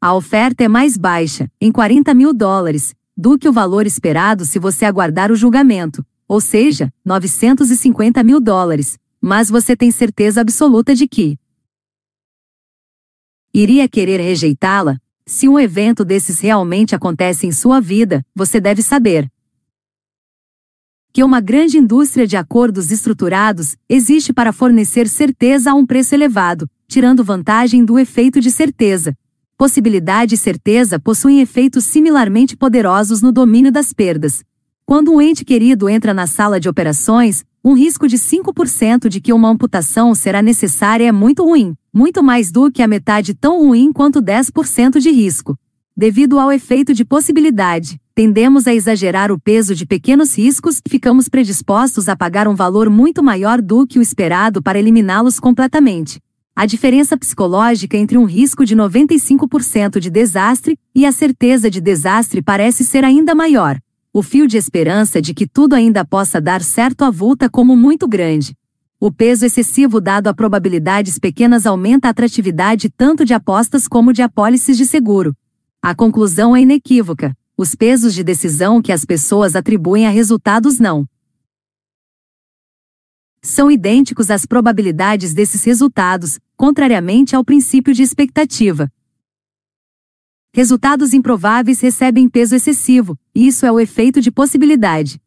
A 0.00 0.14
oferta 0.14 0.64
é 0.64 0.68
mais 0.68 0.96
baixa, 0.96 1.50
em 1.60 1.70
40 1.70 2.14
mil 2.14 2.32
dólares, 2.32 2.94
do 3.14 3.38
que 3.38 3.48
o 3.48 3.52
valor 3.52 3.86
esperado 3.86 4.46
se 4.46 4.58
você 4.58 4.86
aguardar 4.86 5.30
o 5.30 5.36
julgamento, 5.36 6.04
ou 6.28 6.40
seja, 6.40 6.92
950 7.04 8.22
mil 8.22 8.40
dólares, 8.40 8.98
mas 9.20 9.48
você 9.48 9.76
tem 9.76 9.90
certeza 9.90 10.40
absoluta 10.40 10.94
de 10.94 11.06
que 11.06 11.38
iria 13.52 13.88
querer 13.88 14.20
rejeitá-la? 14.20 14.98
Se 15.24 15.48
um 15.48 15.58
evento 15.58 16.04
desses 16.04 16.38
realmente 16.38 16.94
acontece 16.94 17.46
em 17.46 17.52
sua 17.52 17.80
vida, 17.80 18.24
você 18.34 18.60
deve 18.60 18.82
saber, 18.82 19.28
que 21.16 21.24
uma 21.24 21.40
grande 21.40 21.78
indústria 21.78 22.26
de 22.26 22.36
acordos 22.36 22.90
estruturados 22.90 23.74
existe 23.88 24.34
para 24.34 24.52
fornecer 24.52 25.08
certeza 25.08 25.70
a 25.70 25.74
um 25.74 25.86
preço 25.86 26.14
elevado, 26.14 26.68
tirando 26.86 27.24
vantagem 27.24 27.86
do 27.86 27.98
efeito 27.98 28.38
de 28.38 28.50
certeza. 28.50 29.16
Possibilidade 29.56 30.34
e 30.34 30.36
certeza 30.36 31.00
possuem 31.00 31.40
efeitos 31.40 31.84
similarmente 31.84 32.54
poderosos 32.54 33.22
no 33.22 33.32
domínio 33.32 33.72
das 33.72 33.94
perdas. 33.94 34.44
Quando 34.88 35.12
um 35.12 35.20
ente 35.20 35.44
querido 35.44 35.88
entra 35.88 36.14
na 36.14 36.28
sala 36.28 36.60
de 36.60 36.68
operações, 36.68 37.44
um 37.64 37.74
risco 37.74 38.06
de 38.06 38.16
5% 38.16 39.08
de 39.08 39.20
que 39.20 39.32
uma 39.32 39.48
amputação 39.48 40.14
será 40.14 40.40
necessária 40.40 41.08
é 41.08 41.10
muito 41.10 41.44
ruim, 41.44 41.74
muito 41.92 42.22
mais 42.22 42.52
do 42.52 42.70
que 42.70 42.80
a 42.80 42.86
metade 42.86 43.34
tão 43.34 43.66
ruim 43.66 43.92
quanto 43.92 44.22
10% 44.22 45.00
de 45.00 45.10
risco. 45.10 45.58
Devido 45.96 46.38
ao 46.38 46.52
efeito 46.52 46.94
de 46.94 47.04
possibilidade, 47.04 48.00
tendemos 48.14 48.68
a 48.68 48.74
exagerar 48.76 49.32
o 49.32 49.40
peso 49.40 49.74
de 49.74 49.84
pequenos 49.84 50.38
riscos 50.38 50.80
e 50.86 50.88
ficamos 50.88 51.28
predispostos 51.28 52.08
a 52.08 52.14
pagar 52.14 52.46
um 52.46 52.54
valor 52.54 52.88
muito 52.88 53.24
maior 53.24 53.60
do 53.60 53.88
que 53.88 53.98
o 53.98 54.02
esperado 54.02 54.62
para 54.62 54.78
eliminá-los 54.78 55.40
completamente. 55.40 56.20
A 56.54 56.64
diferença 56.64 57.16
psicológica 57.16 57.96
entre 57.96 58.16
um 58.16 58.24
risco 58.24 58.64
de 58.64 58.76
95% 58.76 59.98
de 59.98 60.10
desastre 60.10 60.78
e 60.94 61.04
a 61.04 61.10
certeza 61.10 61.68
de 61.68 61.80
desastre 61.80 62.40
parece 62.40 62.84
ser 62.84 63.04
ainda 63.04 63.34
maior. 63.34 63.80
O 64.18 64.22
fio 64.22 64.46
de 64.46 64.56
esperança 64.56 65.20
de 65.20 65.34
que 65.34 65.46
tudo 65.46 65.74
ainda 65.74 66.02
possa 66.02 66.40
dar 66.40 66.62
certo 66.62 67.04
avulta 67.04 67.50
como 67.50 67.76
muito 67.76 68.08
grande. 68.08 68.56
O 68.98 69.12
peso 69.12 69.44
excessivo 69.44 70.00
dado 70.00 70.28
a 70.28 70.32
probabilidades 70.32 71.18
pequenas 71.18 71.66
aumenta 71.66 72.08
a 72.08 72.12
atratividade 72.12 72.88
tanto 72.88 73.26
de 73.26 73.34
apostas 73.34 73.86
como 73.86 74.14
de 74.14 74.22
apólices 74.22 74.78
de 74.78 74.86
seguro. 74.86 75.36
A 75.82 75.94
conclusão 75.94 76.56
é 76.56 76.62
inequívoca: 76.62 77.36
os 77.58 77.74
pesos 77.74 78.14
de 78.14 78.24
decisão 78.24 78.80
que 78.80 78.90
as 78.90 79.04
pessoas 79.04 79.54
atribuem 79.54 80.06
a 80.06 80.10
resultados 80.10 80.78
não 80.78 81.06
são 83.42 83.70
idênticos 83.70 84.30
às 84.30 84.46
probabilidades 84.46 85.34
desses 85.34 85.62
resultados, 85.62 86.40
contrariamente 86.56 87.36
ao 87.36 87.44
princípio 87.44 87.92
de 87.92 88.02
expectativa. 88.02 88.90
Resultados 90.56 91.12
improváveis 91.12 91.82
recebem 91.82 92.30
peso 92.30 92.54
excessivo, 92.56 93.14
isso 93.34 93.66
é 93.66 93.70
o 93.70 93.78
efeito 93.78 94.22
de 94.22 94.30
possibilidade. 94.30 95.20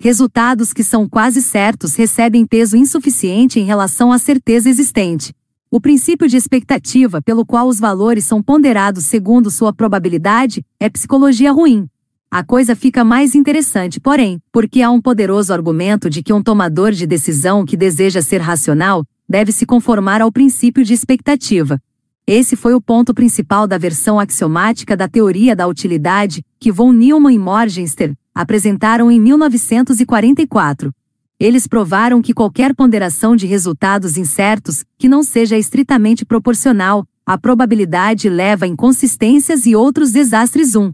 Resultados 0.00 0.72
que 0.72 0.82
são 0.82 1.06
quase 1.06 1.42
certos 1.42 1.94
recebem 1.94 2.46
peso 2.46 2.78
insuficiente 2.78 3.60
em 3.60 3.64
relação 3.64 4.10
à 4.10 4.16
certeza 4.16 4.70
existente. 4.70 5.34
O 5.70 5.82
princípio 5.82 6.26
de 6.26 6.38
expectativa 6.38 7.20
pelo 7.20 7.44
qual 7.44 7.68
os 7.68 7.78
valores 7.78 8.24
são 8.24 8.42
ponderados 8.42 9.04
segundo 9.04 9.50
sua 9.50 9.70
probabilidade 9.70 10.64
é 10.80 10.88
psicologia 10.88 11.52
ruim. 11.52 11.86
A 12.30 12.42
coisa 12.42 12.74
fica 12.74 13.04
mais 13.04 13.34
interessante, 13.34 14.00
porém, 14.00 14.40
porque 14.50 14.80
há 14.80 14.90
um 14.90 14.98
poderoso 14.98 15.52
argumento 15.52 16.08
de 16.08 16.22
que 16.22 16.32
um 16.32 16.42
tomador 16.42 16.92
de 16.92 17.06
decisão 17.06 17.66
que 17.66 17.76
deseja 17.76 18.22
ser 18.22 18.40
racional 18.40 19.04
deve 19.28 19.52
se 19.52 19.66
conformar 19.66 20.22
ao 20.22 20.32
princípio 20.32 20.82
de 20.82 20.94
expectativa. 20.94 21.78
Esse 22.30 22.56
foi 22.56 22.74
o 22.74 22.80
ponto 22.80 23.14
principal 23.14 23.66
da 23.66 23.78
versão 23.78 24.20
axiomática 24.20 24.94
da 24.94 25.08
teoria 25.08 25.56
da 25.56 25.66
utilidade 25.66 26.44
que 26.60 26.70
von 26.70 26.92
Neumann 26.92 27.34
e 27.34 27.38
Morgenstern 27.38 28.14
apresentaram 28.34 29.10
em 29.10 29.18
1944. 29.18 30.92
Eles 31.40 31.66
provaram 31.66 32.20
que 32.20 32.34
qualquer 32.34 32.74
ponderação 32.74 33.34
de 33.34 33.46
resultados 33.46 34.18
incertos, 34.18 34.84
que 34.98 35.08
não 35.08 35.22
seja 35.22 35.56
estritamente 35.56 36.26
proporcional, 36.26 37.06
à 37.24 37.38
probabilidade 37.38 38.28
leva 38.28 38.66
a 38.66 38.68
inconsistências 38.68 39.64
e 39.64 39.74
outros 39.74 40.12
desastres 40.12 40.76
1. 40.76 40.92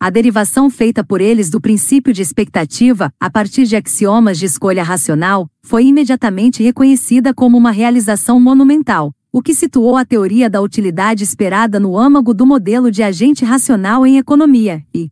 A 0.00 0.10
derivação 0.10 0.68
feita 0.68 1.04
por 1.04 1.20
eles 1.20 1.48
do 1.48 1.60
princípio 1.60 2.12
de 2.12 2.22
expectativa, 2.22 3.12
a 3.20 3.30
partir 3.30 3.66
de 3.66 3.76
axiomas 3.76 4.36
de 4.36 4.46
escolha 4.46 4.82
racional, 4.82 5.48
foi 5.62 5.84
imediatamente 5.84 6.60
reconhecida 6.60 7.32
como 7.32 7.56
uma 7.56 7.70
realização 7.70 8.40
monumental, 8.40 9.14
o 9.32 9.40
que 9.40 9.54
situou 9.54 9.96
a 9.96 10.04
teoria 10.04 10.50
da 10.50 10.60
utilidade 10.60 11.24
esperada 11.24 11.80
no 11.80 11.96
âmago 11.96 12.34
do 12.34 12.44
modelo 12.44 12.90
de 12.90 13.02
agente 13.02 13.44
racional 13.44 14.06
em 14.06 14.18
economia 14.18 14.86
e 14.94 15.10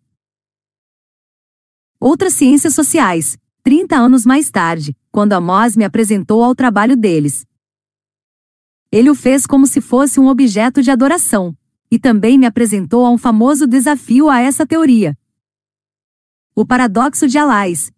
outras 1.98 2.34
ciências 2.34 2.74
sociais. 2.74 3.38
30 3.62 3.94
anos 3.94 4.24
mais 4.24 4.50
tarde, 4.50 4.96
quando 5.10 5.34
Amos 5.34 5.76
me 5.76 5.84
apresentou 5.84 6.42
ao 6.42 6.54
trabalho 6.54 6.96
deles, 6.96 7.46
ele 8.90 9.10
o 9.10 9.14
fez 9.14 9.46
como 9.46 9.66
se 9.66 9.80
fosse 9.80 10.18
um 10.18 10.26
objeto 10.26 10.82
de 10.82 10.90
adoração, 10.90 11.56
e 11.90 11.98
também 11.98 12.38
me 12.38 12.46
apresentou 12.46 13.04
a 13.04 13.10
um 13.10 13.18
famoso 13.18 13.66
desafio 13.66 14.28
a 14.28 14.40
essa 14.40 14.66
teoria. 14.66 15.16
O 16.54 16.64
paradoxo 16.64 17.28
de 17.28 17.36
Alais. 17.38 17.92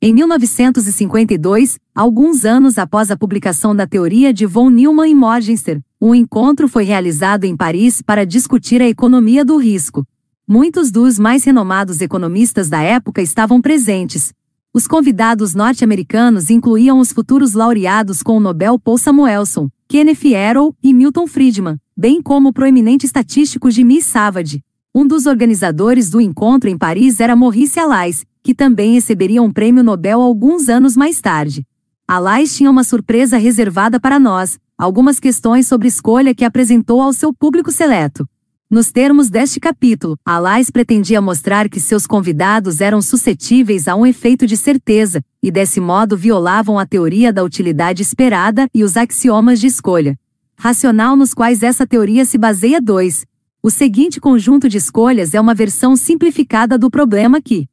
Em 0.00 0.12
1952, 0.12 1.78
alguns 1.94 2.44
anos 2.44 2.78
após 2.78 3.10
a 3.10 3.16
publicação 3.16 3.74
da 3.74 3.86
teoria 3.86 4.32
de 4.32 4.46
von 4.46 4.68
Neumann 4.68 5.10
e 5.10 5.14
Morgenstern, 5.14 5.82
um 6.00 6.14
encontro 6.14 6.68
foi 6.68 6.84
realizado 6.84 7.44
em 7.44 7.56
Paris 7.56 8.02
para 8.02 8.26
discutir 8.26 8.82
a 8.82 8.88
economia 8.88 9.44
do 9.44 9.56
risco. 9.56 10.04
Muitos 10.46 10.90
dos 10.90 11.18
mais 11.18 11.44
renomados 11.44 12.00
economistas 12.00 12.68
da 12.68 12.82
época 12.82 13.22
estavam 13.22 13.60
presentes, 13.60 14.34
os 14.76 14.88
convidados 14.88 15.54
norte-americanos 15.54 16.50
incluíam 16.50 16.98
os 16.98 17.12
futuros 17.12 17.54
laureados 17.54 18.24
com 18.24 18.36
o 18.36 18.40
Nobel 18.40 18.76
Paul 18.76 18.98
Samuelson, 18.98 19.68
Kenneth 19.86 20.34
Arrow 20.34 20.74
e 20.82 20.92
Milton 20.92 21.28
Friedman, 21.28 21.78
bem 21.96 22.20
como 22.20 22.48
o 22.48 22.52
proeminente 22.52 23.06
estatístico 23.06 23.70
Jimmy 23.70 24.02
Savage. 24.02 24.64
Um 24.92 25.06
dos 25.06 25.26
organizadores 25.26 26.10
do 26.10 26.20
encontro 26.20 26.68
em 26.68 26.76
Paris 26.76 27.20
era 27.20 27.36
Maurice 27.36 27.78
Allais, 27.78 28.24
que 28.42 28.52
também 28.52 28.94
receberia 28.94 29.40
um 29.40 29.52
prêmio 29.52 29.84
Nobel 29.84 30.20
alguns 30.20 30.68
anos 30.68 30.96
mais 30.96 31.20
tarde. 31.20 31.64
Allais 32.06 32.54
tinha 32.54 32.70
uma 32.70 32.84
surpresa 32.84 33.38
reservada 33.38 33.98
para 33.98 34.20
nós, 34.20 34.58
algumas 34.76 35.18
questões 35.18 35.66
sobre 35.66 35.88
escolha 35.88 36.34
que 36.34 36.44
apresentou 36.44 37.00
ao 37.00 37.14
seu 37.14 37.32
público 37.32 37.72
seleto. 37.72 38.28
Nos 38.70 38.92
termos 38.92 39.30
deste 39.30 39.58
capítulo, 39.58 40.18
Alais 40.22 40.70
pretendia 40.70 41.22
mostrar 41.22 41.66
que 41.66 41.80
seus 41.80 42.06
convidados 42.06 42.82
eram 42.82 43.00
suscetíveis 43.00 43.88
a 43.88 43.96
um 43.96 44.04
efeito 44.04 44.46
de 44.46 44.54
certeza, 44.54 45.22
e 45.42 45.50
desse 45.50 45.80
modo 45.80 46.14
violavam 46.14 46.78
a 46.78 46.84
teoria 46.84 47.32
da 47.32 47.42
utilidade 47.42 48.02
esperada 48.02 48.68
e 48.74 48.84
os 48.84 48.98
axiomas 48.98 49.58
de 49.58 49.68
escolha. 49.68 50.18
Racional 50.58 51.16
nos 51.16 51.32
quais 51.32 51.62
essa 51.62 51.86
teoria 51.86 52.26
se 52.26 52.36
baseia 52.36 52.82
2. 52.82 53.24
O 53.62 53.70
seguinte 53.70 54.20
conjunto 54.20 54.68
de 54.68 54.76
escolhas 54.76 55.32
é 55.32 55.40
uma 55.40 55.54
versão 55.54 55.96
simplificada 55.96 56.76
do 56.76 56.90
problema 56.90 57.40
que 57.40 57.66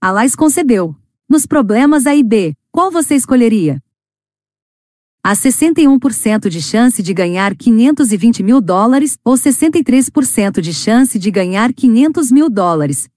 Alais 0.00 0.34
concebeu. 0.34 0.96
Nos 1.28 1.46
problemas 1.46 2.06
A 2.06 2.14
e 2.14 2.22
B, 2.22 2.54
qual 2.70 2.90
você 2.90 3.14
escolheria? 3.14 3.82
há 5.24 5.32
61% 5.32 6.50
de 6.50 6.60
chance 6.60 7.02
de 7.02 7.14
ganhar 7.14 7.56
520 7.56 8.42
mil 8.42 8.60
dólares 8.60 9.16
ou 9.24 9.36
63% 9.36 10.60
de 10.60 10.74
chance 10.74 11.18
de 11.18 11.30
ganhar 11.30 11.72
500 11.72 12.30
mil 12.30 12.50
dólares. 12.50 13.08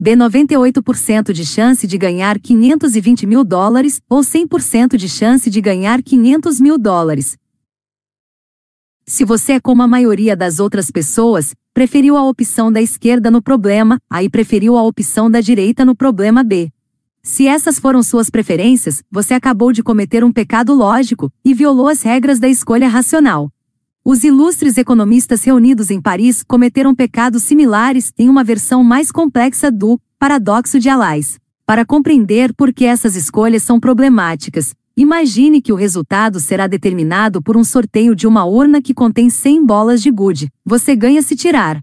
B 0.00 0.16
98% 0.16 1.32
de 1.32 1.44
chance 1.44 1.86
de 1.86 1.98
ganhar 1.98 2.38
520 2.38 3.26
mil 3.26 3.44
dólares 3.44 4.00
ou 4.08 4.20
100% 4.20 4.96
de 4.96 5.08
chance 5.08 5.50
de 5.50 5.60
ganhar 5.60 6.02
500 6.02 6.60
mil 6.60 6.78
dólares. 6.78 7.36
Se 9.08 9.24
você 9.24 9.52
é 9.52 9.60
como 9.60 9.82
a 9.82 9.88
maioria 9.88 10.36
das 10.36 10.60
outras 10.60 10.90
pessoas, 10.90 11.54
preferiu 11.72 12.14
a 12.14 12.22
opção 12.28 12.70
da 12.70 12.82
esquerda 12.82 13.30
no 13.30 13.40
problema, 13.40 13.98
aí 14.10 14.28
preferiu 14.28 14.76
a 14.76 14.82
opção 14.82 15.30
da 15.30 15.40
direita 15.40 15.82
no 15.82 15.96
problema 15.96 16.44
B. 16.44 16.70
Se 17.22 17.46
essas 17.46 17.78
foram 17.78 18.02
suas 18.02 18.28
preferências, 18.28 19.02
você 19.10 19.32
acabou 19.32 19.72
de 19.72 19.82
cometer 19.82 20.22
um 20.22 20.30
pecado 20.30 20.74
lógico 20.74 21.32
e 21.42 21.54
violou 21.54 21.88
as 21.88 22.02
regras 22.02 22.38
da 22.38 22.50
escolha 22.50 22.86
racional. 22.86 23.50
Os 24.04 24.24
ilustres 24.24 24.76
economistas 24.76 25.42
reunidos 25.42 25.90
em 25.90 26.02
Paris 26.02 26.44
cometeram 26.46 26.94
pecados 26.94 27.44
similares 27.44 28.12
em 28.18 28.28
uma 28.28 28.44
versão 28.44 28.84
mais 28.84 29.10
complexa 29.10 29.70
do 29.70 29.98
paradoxo 30.18 30.78
de 30.78 30.90
Alais. 30.90 31.38
Para 31.64 31.82
compreender 31.82 32.52
por 32.52 32.74
que 32.74 32.84
essas 32.84 33.16
escolhas 33.16 33.62
são 33.62 33.80
problemáticas, 33.80 34.74
imagine 35.00 35.62
que 35.62 35.72
o 35.72 35.76
resultado 35.76 36.40
será 36.40 36.66
determinado 36.66 37.40
por 37.40 37.56
um 37.56 37.62
sorteio 37.62 38.16
de 38.16 38.26
uma 38.26 38.44
urna 38.44 38.82
que 38.82 38.92
contém 38.92 39.30
100 39.30 39.64
bolas 39.64 40.02
de 40.02 40.10
gude. 40.10 40.52
Você 40.64 40.96
ganha 40.96 41.22
se 41.22 41.36
tirar 41.36 41.80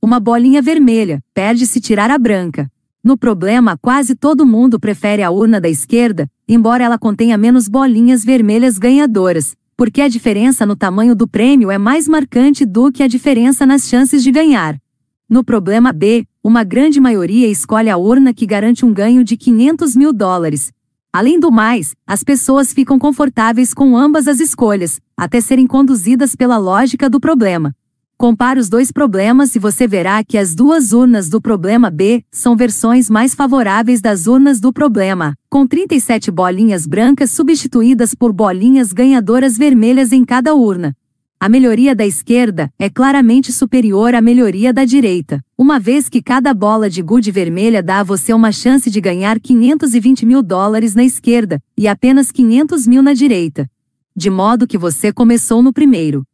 uma 0.00 0.20
bolinha 0.20 0.62
vermelha, 0.62 1.20
perde 1.34 1.66
se 1.66 1.80
tirar 1.80 2.12
a 2.12 2.18
branca. 2.18 2.70
No 3.02 3.18
problema, 3.18 3.76
quase 3.76 4.14
todo 4.14 4.46
mundo 4.46 4.78
prefere 4.78 5.22
a 5.24 5.30
urna 5.32 5.60
da 5.60 5.68
esquerda, 5.68 6.30
embora 6.46 6.84
ela 6.84 6.96
contenha 6.96 7.36
menos 7.36 7.66
bolinhas 7.66 8.24
vermelhas 8.24 8.78
ganhadoras, 8.78 9.56
porque 9.76 10.00
a 10.00 10.08
diferença 10.08 10.64
no 10.64 10.76
tamanho 10.76 11.16
do 11.16 11.26
prêmio 11.26 11.72
é 11.72 11.78
mais 11.78 12.06
marcante 12.06 12.64
do 12.64 12.92
que 12.92 13.02
a 13.02 13.08
diferença 13.08 13.66
nas 13.66 13.88
chances 13.88 14.22
de 14.22 14.30
ganhar. 14.30 14.80
No 15.28 15.42
problema 15.42 15.92
B, 15.92 16.24
uma 16.44 16.62
grande 16.62 17.00
maioria 17.00 17.48
escolhe 17.48 17.90
a 17.90 17.96
urna 17.96 18.32
que 18.32 18.46
garante 18.46 18.86
um 18.86 18.92
ganho 18.92 19.24
de 19.24 19.36
500 19.36 19.96
mil 19.96 20.12
dólares. 20.12 20.72
Além 21.12 21.40
do 21.40 21.50
mais, 21.50 21.94
as 22.06 22.22
pessoas 22.22 22.72
ficam 22.72 22.98
confortáveis 22.98 23.72
com 23.72 23.96
ambas 23.96 24.28
as 24.28 24.38
escolhas, 24.38 25.00
até 25.16 25.40
serem 25.40 25.66
conduzidas 25.66 26.34
pela 26.36 26.58
lógica 26.58 27.08
do 27.08 27.18
problema. 27.18 27.74
Compare 28.18 28.58
os 28.58 28.70
dois 28.70 28.90
problemas 28.90 29.54
e 29.54 29.58
você 29.58 29.86
verá 29.86 30.24
que 30.24 30.38
as 30.38 30.54
duas 30.54 30.92
urnas 30.92 31.28
do 31.28 31.38
problema 31.38 31.90
B 31.90 32.24
são 32.32 32.56
versões 32.56 33.10
mais 33.10 33.34
favoráveis 33.34 34.00
das 34.00 34.26
urnas 34.26 34.58
do 34.58 34.72
problema, 34.72 35.34
com 35.50 35.66
37 35.66 36.30
bolinhas 36.30 36.86
brancas 36.86 37.30
substituídas 37.30 38.14
por 38.14 38.32
bolinhas 38.32 38.90
ganhadoras 38.90 39.58
vermelhas 39.58 40.12
em 40.12 40.24
cada 40.24 40.54
urna. 40.54 40.96
A 41.38 41.50
melhoria 41.50 41.94
da 41.94 42.06
esquerda 42.06 42.72
é 42.78 42.88
claramente 42.88 43.52
superior 43.52 44.14
à 44.14 44.22
melhoria 44.22 44.72
da 44.72 44.86
direita, 44.86 45.44
uma 45.56 45.78
vez 45.78 46.08
que 46.08 46.22
cada 46.22 46.54
bola 46.54 46.88
de 46.88 47.02
gude 47.02 47.30
vermelha 47.30 47.82
dá 47.82 48.00
a 48.00 48.02
você 48.02 48.32
uma 48.32 48.50
chance 48.50 48.90
de 48.90 48.98
ganhar 49.02 49.38
520 49.38 50.24
mil 50.24 50.42
dólares 50.42 50.94
na 50.94 51.04
esquerda 51.04 51.62
e 51.76 51.86
apenas 51.86 52.32
500 52.32 52.86
mil 52.86 53.02
na 53.02 53.12
direita. 53.12 53.70
De 54.16 54.30
modo 54.30 54.66
que 54.66 54.78
você 54.78 55.12
começou 55.12 55.62
no 55.62 55.74
primeiro 55.74 56.26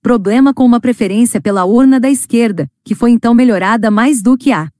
problema 0.00 0.54
com 0.54 0.64
uma 0.64 0.78
preferência 0.78 1.40
pela 1.40 1.64
urna 1.64 1.98
da 1.98 2.08
esquerda, 2.08 2.70
que 2.84 2.94
foi 2.94 3.10
então 3.10 3.34
melhorada 3.34 3.90
mais 3.90 4.22
do 4.22 4.38
que 4.38 4.52
a 4.52 4.70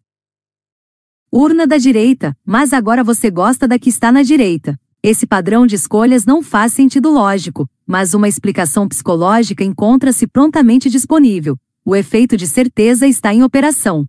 urna 1.32 1.66
da 1.66 1.78
direita, 1.78 2.36
mas 2.46 2.72
agora 2.72 3.02
você 3.02 3.28
gosta 3.28 3.66
da 3.66 3.76
que 3.76 3.88
está 3.88 4.12
na 4.12 4.22
direita. 4.22 4.78
Esse 5.02 5.26
padrão 5.26 5.66
de 5.66 5.74
escolhas 5.74 6.24
não 6.24 6.42
faz 6.42 6.72
sentido 6.72 7.10
lógico, 7.10 7.68
mas 7.86 8.14
uma 8.14 8.28
explicação 8.28 8.88
psicológica 8.88 9.64
encontra-se 9.64 10.26
prontamente 10.26 10.88
disponível. 10.88 11.56
O 11.84 11.94
efeito 11.94 12.36
de 12.36 12.46
certeza 12.46 13.06
está 13.06 13.32
em 13.32 13.42
operação. 13.42 14.06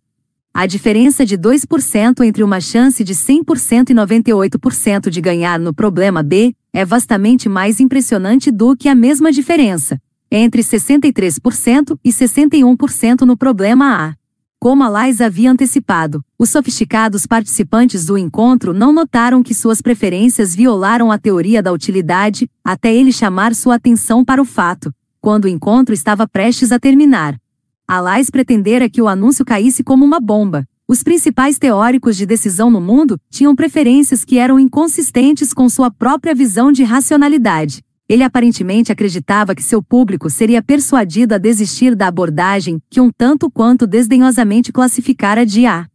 A 0.54 0.66
diferença 0.66 1.26
de 1.26 1.38
2% 1.38 2.24
entre 2.24 2.42
uma 2.42 2.62
chance 2.62 3.04
de 3.04 3.14
100% 3.14 3.90
e 3.90 3.94
98% 3.94 5.10
de 5.10 5.20
ganhar 5.20 5.60
no 5.60 5.74
problema 5.74 6.24
B 6.24 6.56
é 6.72 6.86
vastamente 6.86 7.50
mais 7.50 7.80
impressionante 7.80 8.52
do 8.52 8.76
que 8.76 8.88
a 8.88 8.96
mesma 8.96 9.32
diferença 9.32 10.00
entre 10.32 10.62
63% 10.62 11.98
e 12.04 12.10
61% 12.10 13.22
no 13.22 13.38
problema 13.38 14.10
A. 14.10 14.25
Como 14.66 14.84
a 14.84 14.90
Lais 14.90 15.22
havia 15.22 15.52
antecipado, 15.52 16.26
os 16.40 16.50
sofisticados 16.50 17.28
participantes 17.28 18.04
do 18.04 18.18
encontro 18.18 18.74
não 18.74 18.92
notaram 18.92 19.44
que 19.44 19.54
suas 19.54 19.80
preferências 19.80 20.56
violaram 20.56 21.12
a 21.12 21.20
teoria 21.20 21.62
da 21.62 21.72
utilidade, 21.72 22.50
até 22.64 22.92
ele 22.92 23.12
chamar 23.12 23.54
sua 23.54 23.76
atenção 23.76 24.26
para 24.26 24.42
o 24.42 24.44
fato, 24.44 24.92
quando 25.22 25.46
o 25.46 25.48
encontro 25.48 25.94
estava 25.94 26.28
prestes 26.28 26.72
a 26.72 26.80
terminar. 26.80 27.40
A 27.88 28.02
Lais 28.02 28.32
pretendera 28.32 28.90
que 28.90 29.04
o 29.04 29.08
anúncio 29.08 29.46
caísse 29.46 29.84
como 29.84 30.04
uma 30.04 30.20
bomba. 30.20 30.68
Os 30.88 31.04
principais 31.04 31.60
teóricos 31.60 32.18
de 32.18 32.26
decisão 32.26 32.72
no 32.72 32.82
mundo 32.82 33.22
tinham 33.30 33.56
preferências 33.56 34.26
que 34.26 34.40
eram 34.40 34.60
inconsistentes 34.60 35.54
com 35.54 35.70
sua 35.70 35.92
própria 35.92 36.34
visão 36.34 36.72
de 36.72 36.84
racionalidade. 36.84 37.86
Ele 38.08 38.24
aparentemente 38.24 38.92
acreditava 38.92 39.56
que 39.56 39.64
seu 39.64 39.82
público 39.82 40.30
seria 40.30 40.62
persuadido 40.62 41.34
a 41.34 41.40
desistir 41.40 41.96
da 41.96 42.08
abordagem 42.08 42.80
que 42.88 43.02
um 43.02 43.12
tanto 43.12 43.50
quanto 43.50 43.88
desdenhosamente 43.88 44.72
classificara 44.72 45.44
de 45.44 45.66
A. 45.66 45.88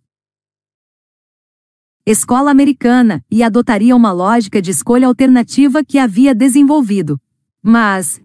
Escola 2.05 2.51
americana 2.51 3.25
e 3.31 3.45
adotaria 3.45 3.95
uma 3.95 4.11
lógica 4.11 4.61
de 4.61 4.73
escolha 4.73 5.07
alternativa 5.07 5.85
que 5.85 5.99
havia 5.99 6.35
desenvolvido. 6.35 7.21
Mas 7.63 8.21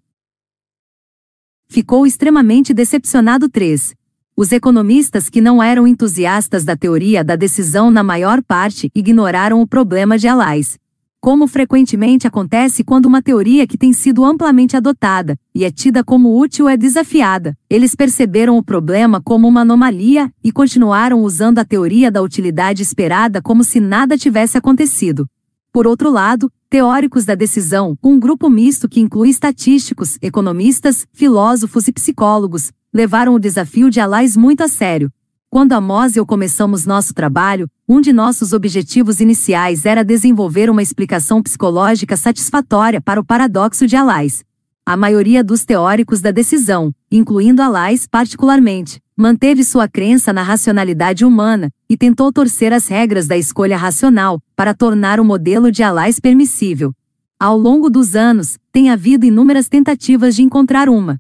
ficou 1.68 2.08
extremamente 2.08 2.74
decepcionado 2.74 3.48
3. 3.48 3.94
Os 4.36 4.52
economistas 4.52 5.30
que 5.30 5.40
não 5.40 5.62
eram 5.62 5.86
entusiastas 5.86 6.66
da 6.66 6.76
teoria 6.76 7.24
da 7.24 7.36
decisão 7.36 7.92
na 7.92 8.02
maior 8.02 8.42
parte 8.42 8.90
ignoraram 8.96 9.62
o 9.62 9.68
problema 9.68 10.18
de 10.18 10.28
Alais 10.28 10.80
como 11.26 11.48
frequentemente 11.48 12.28
acontece 12.28 12.84
quando 12.84 13.08
uma 13.08 13.20
teoria 13.20 13.66
que 13.66 13.80
tem 13.80 13.92
sido 13.92 14.24
amplamente 14.24 14.78
adotada 14.78 15.36
e 15.56 15.66
é 15.66 15.72
tida 15.72 16.04
como 16.04 16.40
útil 16.40 16.70
é 16.70 16.78
desafiada. 16.78 17.58
Eles 17.68 17.96
perceberam 17.96 18.60
o 18.60 18.64
problema 18.64 19.20
como 19.20 19.48
uma 19.48 19.62
anomalia 19.62 20.32
e 20.44 20.52
continuaram 20.52 21.24
usando 21.24 21.58
a 21.58 21.66
teoria 21.66 22.12
da 22.12 22.22
utilidade 22.22 22.84
esperada 22.84 23.42
como 23.42 23.64
se 23.64 23.80
nada 23.80 24.20
tivesse 24.20 24.56
acontecido. 24.56 25.28
Por 25.74 25.88
outro 25.88 26.12
lado, 26.12 26.52
teóricos 26.70 27.26
da 27.26 27.34
decisão, 27.34 27.98
um 28.04 28.20
grupo 28.20 28.48
misto 28.48 28.88
que 28.88 29.02
inclui 29.02 29.30
estatísticos, 29.30 30.20
economistas, 30.22 31.08
filósofos 31.12 31.88
e 31.88 31.92
psicólogos, 31.92 32.72
levaram 32.94 33.34
o 33.34 33.40
desafio 33.40 33.90
de 33.90 34.00
Alais 34.00 34.38
muito 34.38 34.62
a 34.62 34.68
sério, 34.68 35.12
quando 35.56 35.72
Amos 35.72 36.18
e 36.18 36.20
eu 36.20 36.26
começamos 36.26 36.86
nosso 36.86 37.14
trabalho, 37.14 37.70
um 37.88 38.02
de 38.02 38.12
nossos 38.12 38.52
objetivos 38.52 39.22
iniciais 39.22 39.86
era 39.86 40.04
desenvolver 40.04 40.70
uma 40.70 40.84
explicação 40.84 41.42
psicológica 41.42 42.18
satisfatória 42.18 43.00
para 43.00 43.22
o 43.22 43.24
paradoxo 43.24 43.88
de 43.88 43.96
Alais. 43.96 44.44
A 44.86 44.98
maioria 44.98 45.42
dos 45.42 45.64
teóricos 45.64 46.20
da 46.20 46.30
decisão, 46.30 46.94
incluindo 47.10 47.62
Alais 47.62 48.06
particularmente, 48.06 49.00
manteve 49.16 49.64
sua 49.64 49.88
crença 49.88 50.34
na 50.34 50.44
racionalidade 50.44 51.24
humana 51.24 51.72
e 51.90 51.96
tentou 51.96 52.34
torcer 52.34 52.74
as 52.74 52.90
regras 52.90 53.26
da 53.26 53.38
escolha 53.38 53.78
racional 53.78 54.42
para 54.58 54.74
tornar 54.74 55.22
o 55.22 55.24
modelo 55.24 55.72
de 55.72 55.82
Alais 55.82 56.20
permissível. 56.20 56.94
Ao 57.40 57.58
longo 57.58 57.90
dos 57.90 58.14
anos, 58.14 58.58
tem 58.74 58.90
havido 58.90 59.26
inúmeras 59.26 59.70
tentativas 59.70 60.36
de 60.36 60.44
encontrar 60.44 60.90
uma 60.90 61.18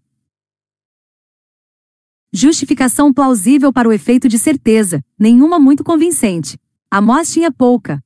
Justificação 2.38 3.14
plausível 3.14 3.72
para 3.72 3.88
o 3.88 3.94
efeito 3.94 4.28
de 4.28 4.38
certeza, 4.38 5.02
nenhuma 5.18 5.58
muito 5.58 5.86
convincente. 5.86 6.60
Amós 6.92 7.32
tinha 7.32 7.50
pouca 7.50 8.04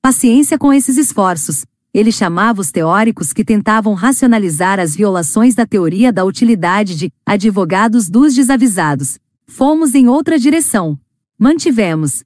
paciência 0.00 0.56
com 0.56 0.72
esses 0.72 0.96
esforços. 0.96 1.66
Ele 1.92 2.12
chamava 2.12 2.60
os 2.60 2.70
teóricos 2.70 3.32
que 3.32 3.44
tentavam 3.44 3.94
racionalizar 3.94 4.78
as 4.78 4.94
violações 4.94 5.56
da 5.56 5.66
teoria 5.66 6.12
da 6.12 6.24
utilidade 6.24 6.94
de 6.94 7.12
advogados 7.26 8.08
dos 8.08 8.36
desavisados. 8.36 9.18
Fomos 9.48 9.92
em 9.92 10.06
outra 10.06 10.38
direção. 10.38 10.96
Mantivemos 11.36 12.22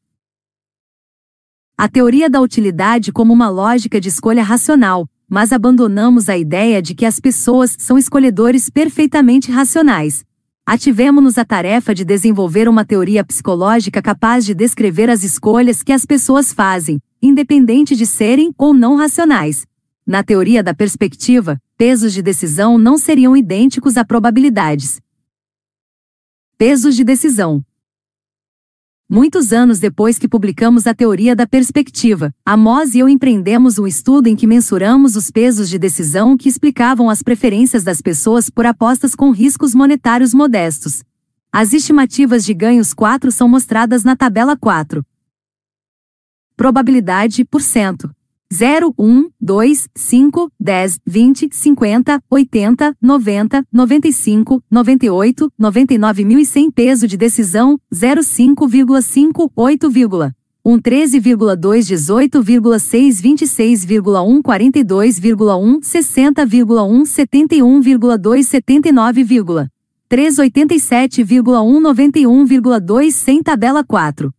a 1.75 1.89
teoria 1.89 2.29
da 2.29 2.43
utilidade 2.43 3.11
como 3.13 3.33
uma 3.33 3.49
lógica 3.49 3.99
de 3.99 4.11
escolha 4.11 4.43
racional, 4.43 5.09
mas 5.29 5.53
abandonamos 5.53 6.29
a 6.29 6.39
ideia 6.39 6.81
de 6.81 6.95
que 6.95 7.05
as 7.05 7.19
pessoas 7.19 7.77
são 7.79 7.99
escolhedores 7.99 8.71
perfeitamente 8.71 9.51
racionais. 9.51 10.25
Ativemos-nos 10.65 11.39
a 11.39 11.45
tarefa 11.45 11.95
de 11.95 12.05
desenvolver 12.05 12.69
uma 12.69 12.85
teoria 12.85 13.25
psicológica 13.25 14.03
capaz 14.03 14.45
de 14.45 14.55
descrever 14.55 15.09
as 15.09 15.23
escolhas 15.23 15.83
que 15.83 15.93
as 15.93 16.05
pessoas 16.05 16.53
fazem, 16.53 17.01
independente 17.23 17.95
de 17.95 18.07
serem 18.07 18.53
ou 18.59 18.75
não 18.75 18.97
racionais. 18.97 19.65
Na 20.07 20.23
teoria 20.23 20.63
da 20.63 20.75
perspectiva, 20.75 21.61
pesos 21.77 22.13
de 22.13 22.23
decisão 22.23 22.79
não 22.79 22.99
seriam 22.99 23.37
idênticos 23.37 23.97
a 23.97 24.05
probabilidades. 24.05 25.01
Pesos 26.59 26.97
de 26.97 27.05
decisão 27.05 27.65
Muitos 29.09 29.53
anos 29.53 29.79
depois 29.79 30.19
que 30.19 30.27
publicamos 30.27 30.85
a 30.85 30.93
teoria 30.93 31.37
da 31.37 31.47
perspectiva, 31.47 32.35
Amos 32.45 32.93
e 32.93 32.99
eu 32.99 33.09
empreendemos 33.09 33.79
um 33.79 33.87
estudo 33.87 34.27
em 34.27 34.35
que 34.35 34.49
mensuramos 34.49 35.15
os 35.15 35.31
pesos 35.31 35.69
de 35.69 35.79
decisão 35.79 36.37
que 36.37 36.49
explicavam 36.49 37.09
as 37.09 37.23
preferências 37.23 37.85
das 37.85 38.03
pessoas 38.03 38.51
por 38.51 38.67
apostas 38.67 39.15
com 39.15 39.31
riscos 39.31 39.77
monetários 39.77 40.35
modestos. 40.35 41.05
As 41.53 41.73
estimativas 41.73 42.45
de 42.45 42.53
ganhos 42.53 42.93
4 42.93 43.31
são 43.31 43.49
mostradas 43.49 44.03
na 44.03 44.17
tabela 44.17 44.57
4. 44.57 45.07
Probabilidade 46.57 47.45
por 47.45 47.63
cento. 47.63 48.11
0, 48.53 48.95
1, 48.97 49.29
2, 49.41 49.89
5, 49.95 50.53
10, 50.61 51.01
20, 51.05 51.49
50, 51.53 52.23
80, 52.31 52.97
90, 53.03 53.67
95, 53.73 54.63
98, 54.71 55.53
99.100 55.61 56.73
peso 56.73 57.09
de 57.09 57.17
decisão, 57.17 57.77
0,5,5, 57.93 59.51
8, 59.55 59.89
1 60.65 60.81
13,2 60.81 61.95
18,6 61.95 63.23
26,1 63.23 64.43
42,1 64.43 65.81
60,1 65.81 67.03
71,2 67.03 68.43
79, 68.43 69.71
3 70.09 70.37
87,1 70.37 71.81
91,2 71.81 73.11
sem 73.13 73.43
tabela 73.43 73.85
4. 73.85 74.33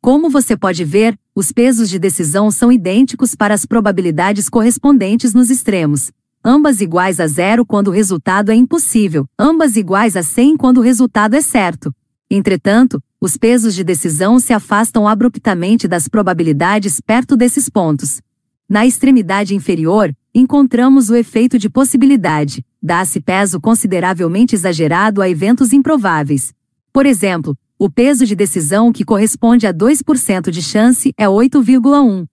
Como 0.00 0.30
você 0.30 0.56
pode 0.56 0.84
ver, 0.84 1.18
os 1.34 1.50
pesos 1.50 1.90
de 1.90 1.98
decisão 1.98 2.48
são 2.48 2.70
idênticos 2.70 3.34
para 3.34 3.52
as 3.52 3.66
probabilidades 3.66 4.48
correspondentes 4.48 5.34
nos 5.34 5.50
extremos. 5.50 6.12
Ambas 6.44 6.80
iguais 6.80 7.18
a 7.18 7.26
zero 7.26 7.66
quando 7.66 7.88
o 7.88 7.90
resultado 7.90 8.52
é 8.52 8.54
impossível, 8.54 9.26
ambas 9.36 9.74
iguais 9.74 10.16
a 10.16 10.22
100 10.22 10.56
quando 10.56 10.78
o 10.78 10.82
resultado 10.82 11.34
é 11.34 11.40
certo. 11.40 11.92
Entretanto, 12.30 13.02
os 13.20 13.36
pesos 13.36 13.74
de 13.74 13.82
decisão 13.82 14.38
se 14.38 14.52
afastam 14.52 15.08
abruptamente 15.08 15.88
das 15.88 16.06
probabilidades 16.06 17.00
perto 17.00 17.36
desses 17.36 17.68
pontos. 17.68 18.20
Na 18.68 18.86
extremidade 18.86 19.56
inferior, 19.56 20.14
encontramos 20.32 21.10
o 21.10 21.16
efeito 21.16 21.58
de 21.58 21.68
possibilidade, 21.68 22.64
dá-se 22.80 23.20
peso 23.20 23.60
consideravelmente 23.60 24.54
exagerado 24.54 25.20
a 25.20 25.28
eventos 25.28 25.72
improváveis. 25.72 26.54
Por 26.92 27.06
exemplo, 27.06 27.56
o 27.76 27.90
peso 27.90 28.24
de 28.24 28.36
decisão 28.36 28.92
que 28.92 29.04
corresponde 29.04 29.66
a 29.66 29.74
2% 29.74 30.50
de 30.50 30.62
chance 30.62 31.12
é 31.18 31.26
8,1. 31.26 32.24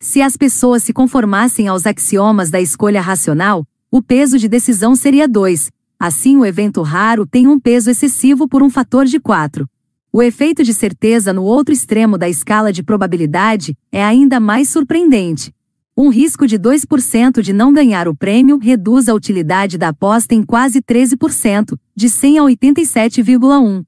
Se 0.00 0.22
as 0.22 0.38
pessoas 0.38 0.82
se 0.82 0.92
conformassem 0.92 1.68
aos 1.68 1.86
axiomas 1.86 2.50
da 2.50 2.60
escolha 2.60 3.00
racional, 3.00 3.66
o 3.90 4.00
peso 4.00 4.38
de 4.38 4.48
decisão 4.48 4.96
seria 4.96 5.28
2. 5.28 5.70
Assim, 6.00 6.38
o 6.38 6.46
evento 6.46 6.80
raro 6.80 7.26
tem 7.26 7.46
um 7.46 7.60
peso 7.60 7.90
excessivo 7.90 8.48
por 8.48 8.62
um 8.62 8.70
fator 8.70 9.04
de 9.04 9.20
4. 9.20 9.68
O 10.10 10.22
efeito 10.22 10.64
de 10.64 10.72
certeza 10.72 11.30
no 11.30 11.42
outro 11.42 11.74
extremo 11.74 12.16
da 12.16 12.28
escala 12.28 12.72
de 12.72 12.82
probabilidade 12.82 13.76
é 13.92 14.02
ainda 14.02 14.40
mais 14.40 14.70
surpreendente. 14.70 15.54
Um 15.94 16.08
risco 16.08 16.46
de 16.46 16.58
2% 16.58 17.42
de 17.42 17.52
não 17.52 17.70
ganhar 17.70 18.08
o 18.08 18.16
prêmio 18.16 18.58
reduz 18.58 19.10
a 19.10 19.14
utilidade 19.14 19.76
da 19.76 19.88
aposta 19.88 20.34
em 20.34 20.42
quase 20.42 20.80
13%, 20.80 21.76
de 21.94 22.08
100 22.08 22.38
a 22.38 22.42
87,1 22.42 23.84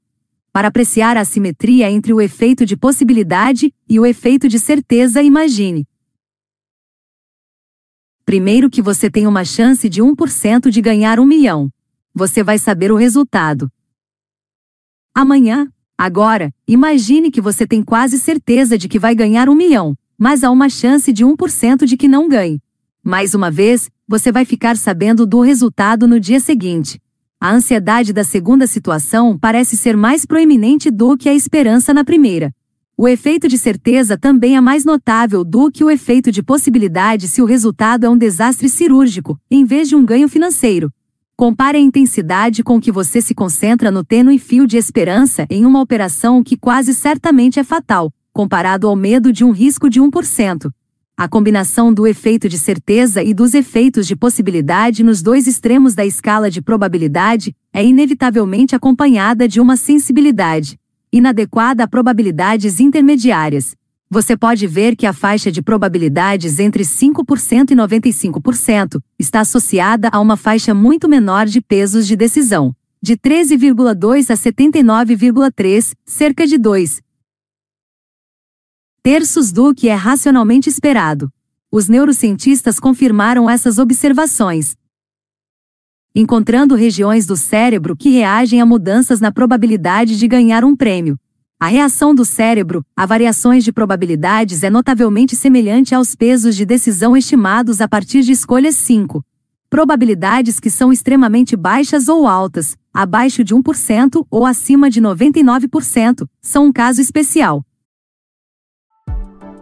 para 0.51 0.67
apreciar 0.67 1.17
a 1.17 1.21
assimetria 1.21 1.89
entre 1.89 2.13
o 2.13 2.19
efeito 2.21 2.65
de 2.65 2.75
possibilidade 2.75 3.73
e 3.87 3.99
o 3.99 4.05
efeito 4.05 4.47
de 4.47 4.59
certeza, 4.59 5.21
imagine. 5.21 5.87
Primeiro 8.25 8.69
que 8.69 8.81
você 8.81 9.09
tem 9.09 9.25
uma 9.25 9.43
chance 9.43 9.89
de 9.89 10.01
1% 10.01 10.69
de 10.69 10.81
ganhar 10.81 11.19
um 11.19 11.25
milhão. 11.25 11.71
Você 12.13 12.43
vai 12.43 12.57
saber 12.57 12.91
o 12.91 12.95
resultado. 12.95 13.71
Amanhã, 15.15 15.67
agora, 15.97 16.53
imagine 16.67 17.31
que 17.31 17.41
você 17.41 17.65
tem 17.65 17.83
quase 17.83 18.19
certeza 18.19 18.77
de 18.77 18.87
que 18.87 18.99
vai 18.99 19.15
ganhar 19.15 19.49
um 19.49 19.55
milhão, 19.55 19.97
mas 20.17 20.43
há 20.43 20.51
uma 20.51 20.69
chance 20.69 21.11
de 21.11 21.25
1% 21.25 21.85
de 21.85 21.97
que 21.97 22.07
não 22.07 22.29
ganhe. 22.29 22.61
Mais 23.03 23.33
uma 23.33 23.49
vez, 23.49 23.89
você 24.07 24.31
vai 24.31 24.45
ficar 24.45 24.77
sabendo 24.77 25.25
do 25.25 25.41
resultado 25.41 26.07
no 26.07 26.19
dia 26.19 26.39
seguinte. 26.39 27.01
A 27.41 27.53
ansiedade 27.53 28.11
da 28.11 28.25
segunda 28.25 28.67
situação 28.67 29.37
parece 29.39 29.77
ser 29.77 29.95
mais 29.95 30.25
proeminente 30.25 30.91
do 30.91 31.15
que 31.15 31.29
a 31.29 31.33
esperança 31.33 31.93
na 31.93 32.03
primeira. 32.03 32.53
O 32.97 33.07
efeito 33.07 33.47
de 33.47 33.57
certeza 33.57 34.17
também 34.17 34.57
é 34.57 34.61
mais 34.61 34.83
notável 34.83 35.45
do 35.45 35.71
que 35.71 35.81
o 35.81 35.89
efeito 35.89 36.33
de 36.33 36.43
possibilidade 36.43 37.29
se 37.29 37.41
o 37.41 37.45
resultado 37.45 38.05
é 38.05 38.09
um 38.09 38.17
desastre 38.17 38.67
cirúrgico, 38.67 39.39
em 39.49 39.63
vez 39.63 39.87
de 39.87 39.95
um 39.95 40.05
ganho 40.05 40.27
financeiro. 40.27 40.91
Compare 41.37 41.77
a 41.77 41.81
intensidade 41.81 42.61
com 42.61 42.77
que 42.77 42.91
você 42.91 43.21
se 43.21 43.33
concentra 43.33 43.89
no 43.89 44.03
tênue 44.03 44.37
fio 44.37 44.67
de 44.67 44.75
esperança 44.75 45.47
em 45.49 45.65
uma 45.65 45.79
operação 45.79 46.43
que 46.43 46.57
quase 46.57 46.93
certamente 46.93 47.57
é 47.57 47.63
fatal, 47.63 48.11
comparado 48.33 48.85
ao 48.85 48.97
medo 48.97 49.31
de 49.31 49.45
um 49.45 49.51
risco 49.51 49.89
de 49.89 50.01
1%. 50.01 50.69
A 51.19 51.27
combinação 51.27 51.93
do 51.93 52.07
efeito 52.07 52.47
de 52.47 52.57
certeza 52.57 53.21
e 53.21 53.33
dos 53.33 53.53
efeitos 53.53 54.07
de 54.07 54.15
possibilidade 54.15 55.03
nos 55.03 55.21
dois 55.21 55.47
extremos 55.47 55.93
da 55.93 56.05
escala 56.05 56.49
de 56.49 56.61
probabilidade 56.61 57.53
é 57.73 57.83
inevitavelmente 57.83 58.73
acompanhada 58.73 59.45
de 59.45 59.59
uma 59.59 59.75
sensibilidade 59.75 60.79
inadequada 61.11 61.83
a 61.83 61.87
probabilidades 61.89 62.79
intermediárias. 62.79 63.75
Você 64.09 64.37
pode 64.37 64.65
ver 64.65 64.95
que 64.95 65.05
a 65.05 65.11
faixa 65.11 65.51
de 65.51 65.61
probabilidades 65.61 66.57
entre 66.57 66.85
5% 66.85 67.71
e 67.71 67.75
95% 67.75 69.01
está 69.19 69.41
associada 69.41 70.07
a 70.13 70.21
uma 70.21 70.37
faixa 70.37 70.73
muito 70.73 71.09
menor 71.09 71.47
de 71.47 71.59
pesos 71.59 72.07
de 72.07 72.15
decisão, 72.15 72.73
de 73.01 73.17
13,2 73.17 74.29
a 74.29 74.35
79,3, 74.35 75.91
cerca 76.05 76.47
de 76.47 76.57
2, 76.57 77.01
terços 79.01 79.51
do 79.51 79.73
que 79.73 79.89
é 79.89 79.95
racionalmente 79.95 80.69
esperado. 80.69 81.31
Os 81.71 81.87
neurocientistas 81.87 82.79
confirmaram 82.79 83.49
essas 83.49 83.77
observações, 83.77 84.75
encontrando 86.15 86.75
regiões 86.75 87.25
do 87.25 87.37
cérebro 87.37 87.95
que 87.95 88.09
reagem 88.09 88.59
a 88.59 88.65
mudanças 88.65 89.19
na 89.19 89.31
probabilidade 89.31 90.17
de 90.17 90.27
ganhar 90.27 90.65
um 90.65 90.75
prêmio. 90.75 91.17
A 91.59 91.67
reação 91.67 92.15
do 92.15 92.23
cérebro 92.23 92.85
a 92.95 93.05
variações 93.05 93.63
de 93.63 93.71
probabilidades 93.71 94.63
é 94.63 94.69
notavelmente 94.69 95.35
semelhante 95.35 95.93
aos 95.93 96.15
pesos 96.15 96.55
de 96.55 96.65
decisão 96.65 97.15
estimados 97.15 97.81
a 97.81 97.87
partir 97.87 98.21
de 98.21 98.31
escolhas 98.31 98.75
5. 98.75 99.23
Probabilidades 99.69 100.59
que 100.59 100.69
são 100.69 100.91
extremamente 100.91 101.55
baixas 101.55 102.07
ou 102.07 102.27
altas, 102.27 102.75
abaixo 102.93 103.43
de 103.43 103.53
1% 103.53 104.25
ou 104.31 104.45
acima 104.45 104.89
de 104.89 105.01
99%, 105.01 106.27
são 106.41 106.67
um 106.67 106.71
caso 106.71 107.01
especial. 107.01 107.63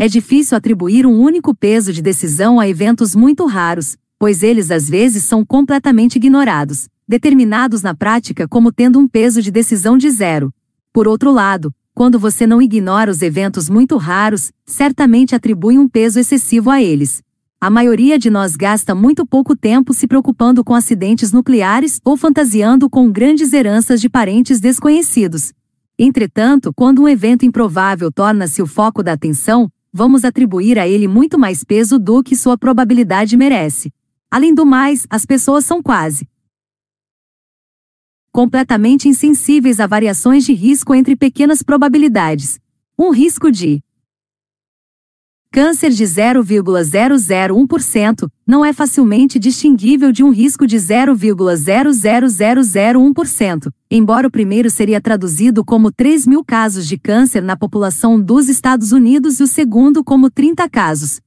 É 0.00 0.06
difícil 0.06 0.56
atribuir 0.56 1.04
um 1.04 1.18
único 1.18 1.52
peso 1.52 1.92
de 1.92 2.00
decisão 2.00 2.60
a 2.60 2.68
eventos 2.68 3.16
muito 3.16 3.44
raros, 3.46 3.96
pois 4.16 4.44
eles 4.44 4.70
às 4.70 4.88
vezes 4.88 5.24
são 5.24 5.44
completamente 5.44 6.14
ignorados, 6.14 6.88
determinados 7.06 7.82
na 7.82 7.96
prática 7.96 8.46
como 8.46 8.70
tendo 8.70 9.00
um 9.00 9.08
peso 9.08 9.42
de 9.42 9.50
decisão 9.50 9.98
de 9.98 10.08
zero. 10.08 10.54
Por 10.92 11.08
outro 11.08 11.32
lado, 11.32 11.74
quando 11.92 12.16
você 12.16 12.46
não 12.46 12.62
ignora 12.62 13.10
os 13.10 13.22
eventos 13.22 13.68
muito 13.68 13.96
raros, 13.96 14.52
certamente 14.64 15.34
atribui 15.34 15.76
um 15.76 15.88
peso 15.88 16.20
excessivo 16.20 16.70
a 16.70 16.80
eles. 16.80 17.20
A 17.60 17.68
maioria 17.68 18.20
de 18.20 18.30
nós 18.30 18.54
gasta 18.54 18.94
muito 18.94 19.26
pouco 19.26 19.56
tempo 19.56 19.92
se 19.92 20.06
preocupando 20.06 20.62
com 20.62 20.76
acidentes 20.76 21.32
nucleares 21.32 22.00
ou 22.04 22.16
fantasiando 22.16 22.88
com 22.88 23.10
grandes 23.10 23.52
heranças 23.52 24.00
de 24.00 24.08
parentes 24.08 24.60
desconhecidos. 24.60 25.52
Entretanto, 25.98 26.72
quando 26.72 27.02
um 27.02 27.08
evento 27.08 27.44
improvável 27.44 28.12
torna-se 28.12 28.62
o 28.62 28.66
foco 28.66 29.02
da 29.02 29.14
atenção, 29.14 29.68
vamos 29.92 30.24
atribuir 30.24 30.78
a 30.78 30.86
ele 30.86 31.08
muito 31.08 31.38
mais 31.38 31.64
peso 31.64 31.98
do 31.98 32.22
que 32.22 32.36
sua 32.36 32.56
probabilidade 32.56 33.36
merece. 33.36 33.92
Além 34.30 34.54
do 34.54 34.66
mais, 34.66 35.06
as 35.08 35.24
pessoas 35.24 35.64
são 35.64 35.82
quase 35.82 36.28
completamente 38.30 39.08
insensíveis 39.08 39.80
a 39.80 39.86
variações 39.86 40.44
de 40.44 40.52
risco 40.52 40.94
entre 40.94 41.16
pequenas 41.16 41.60
probabilidades. 41.60 42.60
Um 42.96 43.10
risco 43.10 43.50
de 43.50 43.82
Câncer 45.50 45.90
de 45.90 46.04
0,001% 46.04 48.30
não 48.46 48.62
é 48.62 48.70
facilmente 48.72 49.38
distinguível 49.38 50.12
de 50.12 50.22
um 50.22 50.28
risco 50.30 50.66
de 50.66 50.76
0,00001%, 50.76 53.72
embora 53.90 54.28
o 54.28 54.30
primeiro 54.30 54.68
seria 54.68 55.00
traduzido 55.00 55.64
como 55.64 55.90
3 55.90 56.26
mil 56.26 56.44
casos 56.44 56.86
de 56.86 56.98
câncer 56.98 57.42
na 57.42 57.56
população 57.56 58.20
dos 58.20 58.50
Estados 58.50 58.92
Unidos 58.92 59.40
e 59.40 59.42
o 59.42 59.46
segundo 59.46 60.04
como 60.04 60.30
30 60.30 60.68
casos. 60.68 61.18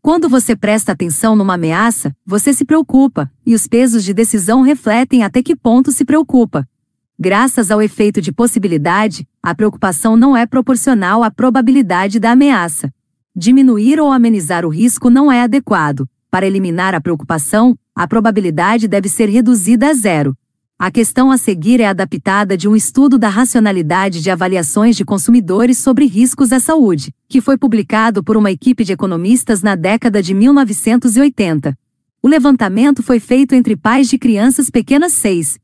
Quando 0.00 0.26
você 0.26 0.56
presta 0.56 0.92
atenção 0.92 1.36
numa 1.36 1.52
ameaça, 1.54 2.16
você 2.24 2.54
se 2.54 2.64
preocupa, 2.64 3.30
e 3.44 3.54
os 3.54 3.66
pesos 3.66 4.02
de 4.04 4.14
decisão 4.14 4.62
refletem 4.62 5.22
até 5.22 5.42
que 5.42 5.54
ponto 5.54 5.92
se 5.92 6.02
preocupa. 6.04 6.66
Graças 7.18 7.70
ao 7.70 7.80
efeito 7.80 8.20
de 8.20 8.32
possibilidade, 8.32 9.26
a 9.40 9.54
preocupação 9.54 10.16
não 10.16 10.36
é 10.36 10.46
proporcional 10.46 11.22
à 11.22 11.30
probabilidade 11.30 12.18
da 12.18 12.32
ameaça. 12.32 12.92
Diminuir 13.36 14.00
ou 14.00 14.10
amenizar 14.10 14.66
o 14.66 14.68
risco 14.68 15.08
não 15.08 15.30
é 15.30 15.42
adequado. 15.42 16.08
Para 16.28 16.44
eliminar 16.44 16.92
a 16.92 17.00
preocupação, 17.00 17.78
a 17.94 18.08
probabilidade 18.08 18.88
deve 18.88 19.08
ser 19.08 19.28
reduzida 19.28 19.90
a 19.90 19.94
zero. 19.94 20.36
A 20.76 20.90
questão 20.90 21.30
a 21.30 21.38
seguir 21.38 21.80
é 21.80 21.86
adaptada 21.86 22.56
de 22.56 22.68
um 22.68 22.74
estudo 22.74 23.16
da 23.16 23.28
racionalidade 23.28 24.20
de 24.20 24.28
avaliações 24.28 24.96
de 24.96 25.04
consumidores 25.04 25.78
sobre 25.78 26.06
riscos 26.06 26.52
à 26.52 26.58
saúde, 26.58 27.14
que 27.28 27.40
foi 27.40 27.56
publicado 27.56 28.24
por 28.24 28.36
uma 28.36 28.50
equipe 28.50 28.82
de 28.82 28.92
economistas 28.92 29.62
na 29.62 29.76
década 29.76 30.20
de 30.20 30.34
1980. 30.34 31.78
O 32.20 32.26
levantamento 32.26 33.04
foi 33.04 33.20
feito 33.20 33.54
entre 33.54 33.76
pais 33.76 34.08
de 34.08 34.18
crianças 34.18 34.68
pequenas 34.68 35.12
6 35.12 35.62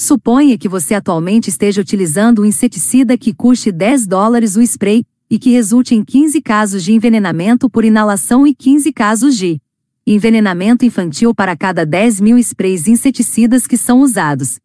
Suponha 0.00 0.56
que 0.56 0.68
você 0.68 0.94
atualmente 0.94 1.50
esteja 1.50 1.80
utilizando 1.80 2.42
um 2.42 2.44
inseticida 2.44 3.18
que 3.18 3.34
custe 3.34 3.72
10 3.72 4.06
dólares 4.06 4.54
o 4.54 4.62
spray 4.62 5.04
e 5.28 5.40
que 5.40 5.50
resulte 5.50 5.92
em 5.92 6.04
15 6.04 6.40
casos 6.40 6.84
de 6.84 6.92
envenenamento 6.92 7.68
por 7.68 7.84
inalação 7.84 8.46
e 8.46 8.54
15 8.54 8.92
casos 8.92 9.36
de 9.36 9.60
envenenamento 10.06 10.84
infantil 10.84 11.34
para 11.34 11.56
cada 11.56 11.84
10 11.84 12.20
mil 12.20 12.38
sprays 12.38 12.86
inseticidas 12.86 13.66
que 13.66 13.76
são 13.76 14.00
usados. 14.00 14.60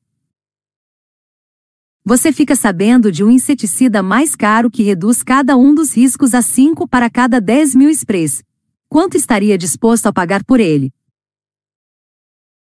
Você 2.05 2.31
fica 2.31 2.55
sabendo 2.55 3.11
de 3.11 3.23
um 3.23 3.31
inseticida 3.31 4.03
mais 4.03 4.35
caro 4.35 4.69
que 4.69 4.83
reduz 4.83 5.23
cada 5.23 5.57
um 5.57 5.73
dos 5.73 5.97
riscos 5.97 6.35
a 6.35 6.43
5 6.43 6.87
para 6.87 7.09
cada 7.09 7.41
10 7.41 7.73
mil 7.73 7.89
sprays. 7.89 8.43
Quanto 8.87 9.17
estaria 9.17 9.57
disposto 9.57 10.05
a 10.05 10.13
pagar 10.13 10.43
por 10.43 10.59
ele? 10.59 10.93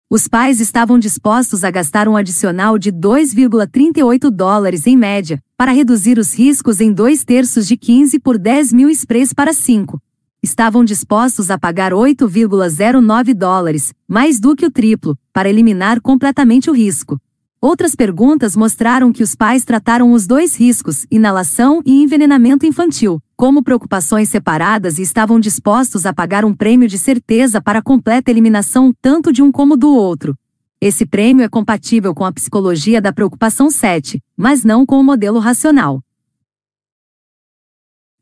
Os 0.10 0.26
pais 0.26 0.62
estavam 0.62 0.98
dispostos 0.98 1.66
a 1.66 1.70
gastar 1.70 2.08
um 2.08 2.16
adicional 2.16 2.78
de 2.78 2.94
2,38 2.94 4.30
dólares 4.32 4.88
em 4.88 4.96
média, 4.96 5.44
para 5.58 5.74
reduzir 5.74 6.18
os 6.18 6.34
riscos 6.34 6.80
em 6.80 6.94
dois 6.94 7.26
terços 7.26 7.68
de 7.68 7.76
15 7.76 8.18
por 8.20 8.38
10 8.38 8.72
mil 8.72 8.90
sprays 8.90 9.34
para 9.34 9.52
5. 9.52 10.02
Estavam 10.42 10.86
dispostos 10.86 11.52
a 11.52 11.58
pagar 11.58 11.92
8,09 11.92 13.34
dólares, 13.34 13.94
mais 14.08 14.40
do 14.40 14.56
que 14.56 14.66
o 14.66 14.72
triplo, 14.72 15.18
para 15.34 15.50
eliminar 15.50 16.00
completamente 16.00 16.70
o 16.70 16.74
risco. 16.74 17.20
Outras 17.60 17.96
perguntas 17.96 18.56
mostraram 18.56 19.12
que 19.12 19.24
os 19.24 19.34
pais 19.34 19.66
trataram 19.66 20.14
os 20.14 20.28
dois 20.28 20.56
riscos, 20.56 21.08
inalação 21.10 21.82
e 21.84 22.04
envenenamento 22.04 22.68
infantil, 22.68 23.20
como 23.36 23.64
preocupações 23.64 24.30
separadas 24.30 25.00
e 25.00 25.02
estavam 25.02 25.40
dispostos 25.40 26.06
a 26.06 26.14
pagar 26.14 26.46
um 26.46 26.54
prêmio 26.54 26.88
de 26.88 27.00
certeza 27.00 27.60
para 27.60 27.80
a 27.80 27.82
completa 27.82 28.30
eliminação 28.30 28.94
tanto 29.02 29.34
de 29.34 29.42
um 29.42 29.52
como 29.52 29.76
do 29.76 29.90
outro. 29.90 30.38
Esse 30.80 31.04
prêmio 31.04 31.44
é 31.44 31.50
compatível 31.50 32.14
com 32.14 32.24
a 32.24 32.32
psicologia 32.32 33.02
da 33.02 33.12
preocupação 33.12 33.72
7, 33.72 34.24
mas 34.38 34.64
não 34.64 34.86
com 34.86 35.00
o 35.00 35.04
modelo 35.04 35.40
racional. 35.40 36.00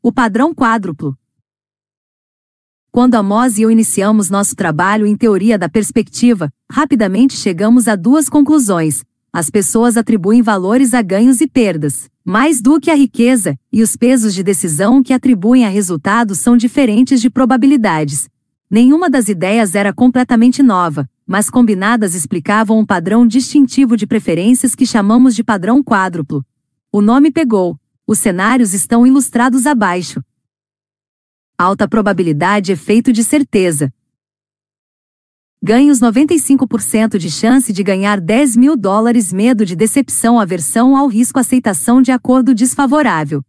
O 0.02 0.10
padrão 0.10 0.54
quádruplo. 0.54 1.14
Quando 2.90 3.16
Amos 3.16 3.58
e 3.58 3.62
eu 3.62 3.70
iniciamos 3.70 4.30
nosso 4.30 4.56
trabalho 4.56 5.06
em 5.06 5.14
teoria 5.14 5.58
da 5.58 5.68
perspectiva, 5.68 6.50
rapidamente 6.72 7.36
chegamos 7.36 7.86
a 7.86 7.94
duas 7.94 8.30
conclusões, 8.30 9.04
as 9.36 9.50
pessoas 9.50 9.98
atribuem 9.98 10.40
valores 10.40 10.94
a 10.94 11.02
ganhos 11.02 11.42
e 11.42 11.46
perdas, 11.46 12.08
mais 12.24 12.62
do 12.62 12.80
que 12.80 12.90
a 12.90 12.94
riqueza, 12.94 13.54
e 13.70 13.82
os 13.82 13.94
pesos 13.94 14.32
de 14.32 14.42
decisão 14.42 15.02
que 15.02 15.12
atribuem 15.12 15.66
a 15.66 15.68
resultados 15.68 16.38
são 16.38 16.56
diferentes 16.56 17.20
de 17.20 17.28
probabilidades. 17.28 18.30
Nenhuma 18.70 19.10
das 19.10 19.28
ideias 19.28 19.74
era 19.74 19.92
completamente 19.92 20.62
nova, 20.62 21.06
mas 21.26 21.50
combinadas 21.50 22.14
explicavam 22.14 22.78
um 22.78 22.86
padrão 22.86 23.26
distintivo 23.26 23.94
de 23.94 24.06
preferências 24.06 24.74
que 24.74 24.86
chamamos 24.86 25.34
de 25.34 25.44
padrão 25.44 25.84
quádruplo. 25.84 26.42
O 26.90 27.02
nome 27.02 27.30
pegou. 27.30 27.78
Os 28.06 28.18
cenários 28.18 28.72
estão 28.72 29.06
ilustrados 29.06 29.66
abaixo. 29.66 30.24
Alta 31.58 31.86
probabilidade 31.86 32.72
efeito 32.72 33.12
de 33.12 33.22
certeza, 33.22 33.92
Ganhos 35.68 35.98
95% 35.98 37.18
de 37.18 37.28
chance 37.28 37.72
de 37.72 37.82
ganhar 37.82 38.20
10 38.20 38.54
mil 38.54 38.76
dólares 38.76 39.32
medo 39.32 39.66
de 39.66 39.74
decepção 39.74 40.38
aversão 40.38 40.96
ao 40.96 41.08
risco 41.08 41.40
aceitação 41.40 42.00
de 42.00 42.12
acordo 42.12 42.54
desfavorável. 42.54 43.42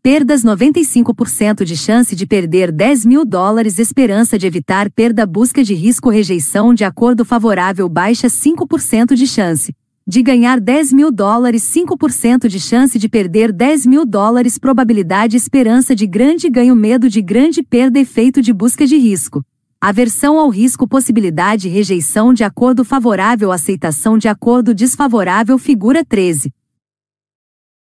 Perdas 0.00 0.44
95% 0.44 1.64
de 1.64 1.76
chance 1.76 2.14
de 2.14 2.24
perder 2.24 2.70
10 2.70 3.04
mil 3.04 3.24
dólares 3.24 3.80
esperança 3.80 4.38
de 4.38 4.46
evitar 4.46 4.88
perda 4.92 5.26
busca 5.26 5.64
de 5.64 5.74
risco 5.74 6.08
rejeição 6.08 6.72
de 6.72 6.84
acordo 6.84 7.24
favorável 7.24 7.88
baixa 7.88 8.28
5% 8.28 9.16
de 9.16 9.26
chance. 9.26 9.74
De 10.06 10.22
ganhar 10.22 10.60
10 10.60 10.92
mil 10.92 11.10
dólares 11.10 11.64
5% 11.64 12.46
de 12.46 12.60
chance 12.60 12.96
de 12.96 13.08
perder 13.08 13.52
10 13.52 13.86
mil 13.86 14.06
dólares 14.06 14.56
probabilidade 14.56 15.36
esperança 15.36 15.96
de 15.96 16.06
grande 16.06 16.48
ganho 16.48 16.76
medo 16.76 17.08
de 17.08 17.20
grande 17.20 17.60
perda 17.60 17.98
efeito 17.98 18.40
de 18.40 18.52
busca 18.52 18.86
de 18.86 18.96
risco. 18.96 19.44
Aversão 19.80 20.40
ao 20.40 20.48
risco 20.48 20.88
possibilidade 20.88 21.68
rejeição 21.68 22.34
de 22.34 22.42
acordo 22.42 22.84
favorável 22.84 23.52
aceitação 23.52 24.18
de 24.18 24.26
acordo 24.26 24.74
desfavorável 24.74 25.56
figura 25.56 26.04
13. 26.04 26.52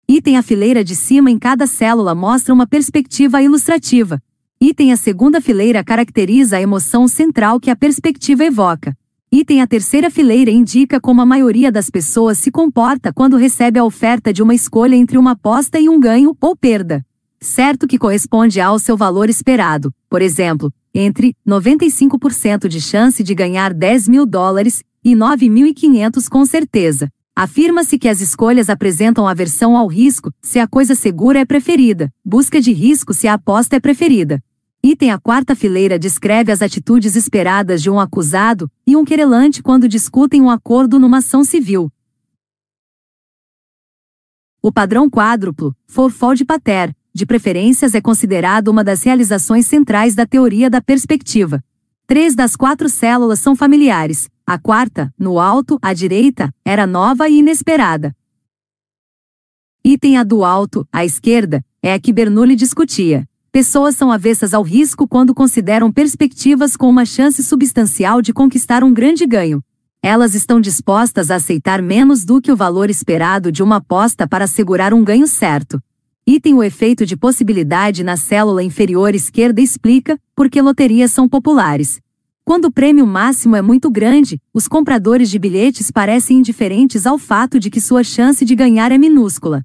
Item 0.08 0.36
a 0.36 0.42
fileira 0.42 0.82
de 0.82 0.96
cima 0.96 1.30
em 1.30 1.38
cada 1.38 1.68
célula 1.68 2.16
mostra 2.16 2.52
uma 2.52 2.66
perspectiva 2.66 3.40
ilustrativa. 3.40 4.20
Item 4.60 4.92
a 4.92 4.96
segunda 4.96 5.40
fileira 5.40 5.84
caracteriza 5.84 6.56
a 6.56 6.60
emoção 6.60 7.06
central 7.06 7.60
que 7.60 7.70
a 7.70 7.76
perspectiva 7.76 8.44
evoca. 8.44 8.92
Item 9.30 9.62
a 9.62 9.66
terceira 9.68 10.10
fileira 10.10 10.50
indica 10.50 11.00
como 11.00 11.20
a 11.20 11.26
maioria 11.26 11.70
das 11.70 11.88
pessoas 11.88 12.38
se 12.38 12.50
comporta 12.50 13.12
quando 13.12 13.36
recebe 13.36 13.78
a 13.78 13.84
oferta 13.84 14.32
de 14.32 14.42
uma 14.42 14.54
escolha 14.54 14.96
entre 14.96 15.16
uma 15.16 15.30
aposta 15.30 15.78
e 15.78 15.88
um 15.88 16.00
ganho 16.00 16.36
ou 16.40 16.56
perda. 16.56 17.06
Certo 17.40 17.86
que 17.86 17.98
corresponde 17.98 18.60
ao 18.60 18.80
seu 18.80 18.96
valor 18.96 19.30
esperado, 19.30 19.94
por 20.10 20.20
exemplo, 20.20 20.72
entre 21.00 21.32
95% 21.46 22.66
de 22.66 22.80
chance 22.80 23.22
de 23.22 23.32
ganhar 23.32 23.72
10 23.72 24.08
mil 24.08 24.26
dólares 24.26 24.82
e 25.04 25.14
9.500 25.14 26.28
com 26.28 26.44
certeza. 26.44 27.08
Afirma-se 27.36 28.00
que 28.00 28.08
as 28.08 28.20
escolhas 28.20 28.68
apresentam 28.68 29.28
aversão 29.28 29.76
ao 29.76 29.86
risco 29.86 30.32
se 30.42 30.58
a 30.58 30.66
coisa 30.66 30.96
segura 30.96 31.38
é 31.38 31.44
preferida, 31.44 32.12
busca 32.24 32.60
de 32.60 32.72
risco 32.72 33.14
se 33.14 33.28
a 33.28 33.34
aposta 33.34 33.76
é 33.76 33.80
preferida. 33.80 34.42
Item 34.82 35.12
a 35.12 35.20
quarta 35.20 35.54
fileira 35.54 36.00
descreve 36.00 36.50
as 36.50 36.62
atitudes 36.62 37.14
esperadas 37.14 37.80
de 37.80 37.88
um 37.88 38.00
acusado 38.00 38.68
e 38.84 38.96
um 38.96 39.04
querelante 39.04 39.62
quando 39.62 39.88
discutem 39.88 40.42
um 40.42 40.50
acordo 40.50 40.98
numa 40.98 41.18
ação 41.18 41.44
civil. 41.44 41.92
O 44.60 44.72
padrão 44.72 45.08
quádruplo, 45.08 45.76
Fourfold 45.86 46.44
Pater, 46.44 46.92
de 47.18 47.26
preferências 47.26 47.94
é 47.94 48.00
considerado 48.00 48.68
uma 48.68 48.84
das 48.84 49.02
realizações 49.02 49.66
centrais 49.66 50.14
da 50.14 50.24
teoria 50.24 50.70
da 50.70 50.80
perspectiva. 50.80 51.62
Três 52.06 52.34
das 52.34 52.56
quatro 52.56 52.88
células 52.88 53.40
são 53.40 53.54
familiares, 53.56 54.30
a 54.46 54.56
quarta, 54.56 55.12
no 55.18 55.38
alto, 55.38 55.78
à 55.82 55.92
direita, 55.92 56.54
era 56.64 56.86
nova 56.86 57.28
e 57.28 57.40
inesperada. 57.40 58.16
Item 59.84 60.16
a 60.16 60.22
do 60.22 60.44
alto, 60.44 60.86
à 60.92 61.04
esquerda, 61.04 61.62
é 61.82 61.92
a 61.92 61.98
que 61.98 62.12
Bernoulli 62.12 62.54
discutia. 62.54 63.28
Pessoas 63.50 63.96
são 63.96 64.12
avessas 64.12 64.54
ao 64.54 64.62
risco 64.62 65.08
quando 65.08 65.34
consideram 65.34 65.90
perspectivas 65.90 66.76
com 66.76 66.88
uma 66.88 67.04
chance 67.04 67.42
substancial 67.42 68.22
de 68.22 68.32
conquistar 68.32 68.84
um 68.84 68.92
grande 68.92 69.26
ganho. 69.26 69.62
Elas 70.00 70.34
estão 70.34 70.60
dispostas 70.60 71.30
a 71.30 71.34
aceitar 71.34 71.82
menos 71.82 72.24
do 72.24 72.40
que 72.40 72.52
o 72.52 72.56
valor 72.56 72.88
esperado 72.88 73.50
de 73.50 73.62
uma 73.62 73.76
aposta 73.76 74.28
para 74.28 74.44
assegurar 74.44 74.94
um 74.94 75.02
ganho 75.02 75.26
certo. 75.26 75.82
Item 76.30 76.52
o 76.56 76.62
efeito 76.62 77.06
de 77.06 77.16
possibilidade 77.16 78.04
na 78.04 78.14
célula 78.14 78.62
inferior 78.62 79.14
esquerda 79.14 79.62
explica 79.62 80.20
por 80.36 80.50
que 80.50 80.60
loterias 80.60 81.10
são 81.10 81.26
populares. 81.26 82.02
Quando 82.44 82.66
o 82.66 82.70
prêmio 82.70 83.06
máximo 83.06 83.56
é 83.56 83.62
muito 83.62 83.90
grande, 83.90 84.38
os 84.52 84.68
compradores 84.68 85.30
de 85.30 85.38
bilhetes 85.38 85.90
parecem 85.90 86.36
indiferentes 86.36 87.06
ao 87.06 87.16
fato 87.16 87.58
de 87.58 87.70
que 87.70 87.80
sua 87.80 88.04
chance 88.04 88.44
de 88.44 88.54
ganhar 88.54 88.92
é 88.92 88.98
minúscula. 88.98 89.64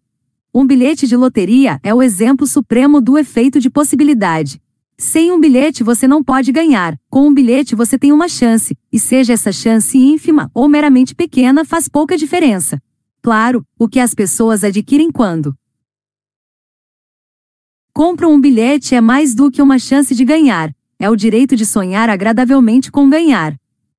Um 0.54 0.66
bilhete 0.66 1.06
de 1.06 1.18
loteria 1.18 1.82
é 1.84 1.94
o 1.94 2.02
exemplo 2.02 2.48
supremo 2.48 3.02
do 3.02 3.18
efeito 3.18 3.60
de 3.60 3.70
possibilidade. 3.70 4.62
Sem 4.98 5.34
um 5.34 5.42
bilhete 5.42 5.84
você 5.84 6.08
não 6.08 6.24
pode 6.24 6.50
ganhar, 6.54 6.98
com 7.10 7.28
um 7.28 7.34
bilhete 7.34 7.76
você 7.76 8.00
tem 8.00 8.14
uma 8.14 8.30
chance, 8.30 8.78
e 8.90 8.98
seja 8.98 9.34
essa 9.34 9.52
chance 9.52 9.98
ínfima 9.98 10.50
ou 10.54 10.70
meramente 10.70 11.14
pequena 11.14 11.66
faz 11.66 11.90
pouca 11.90 12.18
diferença. 12.18 12.82
Claro, 13.22 13.66
o 13.78 13.86
que 13.86 14.00
as 14.00 14.14
pessoas 14.14 14.64
adquirem 14.64 15.12
quando 15.12 15.54
compram 17.94 18.34
um 18.34 18.42
bilhete 18.42 18.96
é 18.96 19.02
mais 19.02 19.36
do 19.36 19.52
que 19.52 19.62
uma 19.62 19.78
chance 19.78 20.16
de 20.16 20.26
ganhar, 20.26 20.74
é 20.98 21.08
o 21.12 21.16
direito 21.16 21.56
de 21.56 21.64
sonhar 21.64 22.10
agradavelmente 22.10 22.92
com 22.92 23.08
ganhar. 23.08 23.56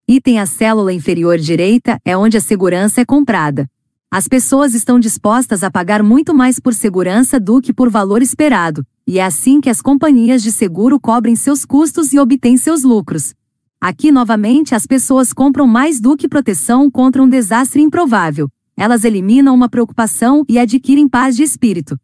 Item 0.08 0.40
a 0.40 0.46
célula 0.46 0.92
inferior 0.92 1.38
direita 1.38 2.00
é 2.04 2.16
onde 2.16 2.36
a 2.36 2.40
segurança 2.40 3.00
é 3.00 3.04
comprada. 3.04 3.70
As 4.10 4.26
pessoas 4.26 4.74
estão 4.74 4.98
dispostas 4.98 5.62
a 5.62 5.70
pagar 5.70 6.02
muito 6.02 6.34
mais 6.34 6.58
por 6.58 6.74
segurança 6.74 7.38
do 7.38 7.60
que 7.60 7.72
por 7.72 7.88
valor 7.88 8.20
esperado, 8.20 8.84
e 9.06 9.20
é 9.20 9.24
assim 9.24 9.60
que 9.60 9.70
as 9.70 9.80
companhias 9.80 10.42
de 10.42 10.50
seguro 10.50 10.98
cobrem 10.98 11.36
seus 11.36 11.64
custos 11.64 12.12
e 12.12 12.18
obtêm 12.18 12.56
seus 12.56 12.82
lucros. 12.82 13.32
Aqui 13.80 14.10
novamente 14.10 14.74
as 14.74 14.86
pessoas 14.86 15.32
compram 15.32 15.68
mais 15.68 16.00
do 16.00 16.16
que 16.16 16.28
proteção 16.28 16.90
contra 16.90 17.22
um 17.22 17.28
desastre 17.28 17.80
improvável. 17.80 18.48
Elas 18.76 19.04
eliminam 19.04 19.54
uma 19.54 19.68
preocupação 19.68 20.44
e 20.48 20.58
adquirem 20.58 21.08
paz 21.08 21.36
de 21.36 21.44
espírito. 21.44 21.96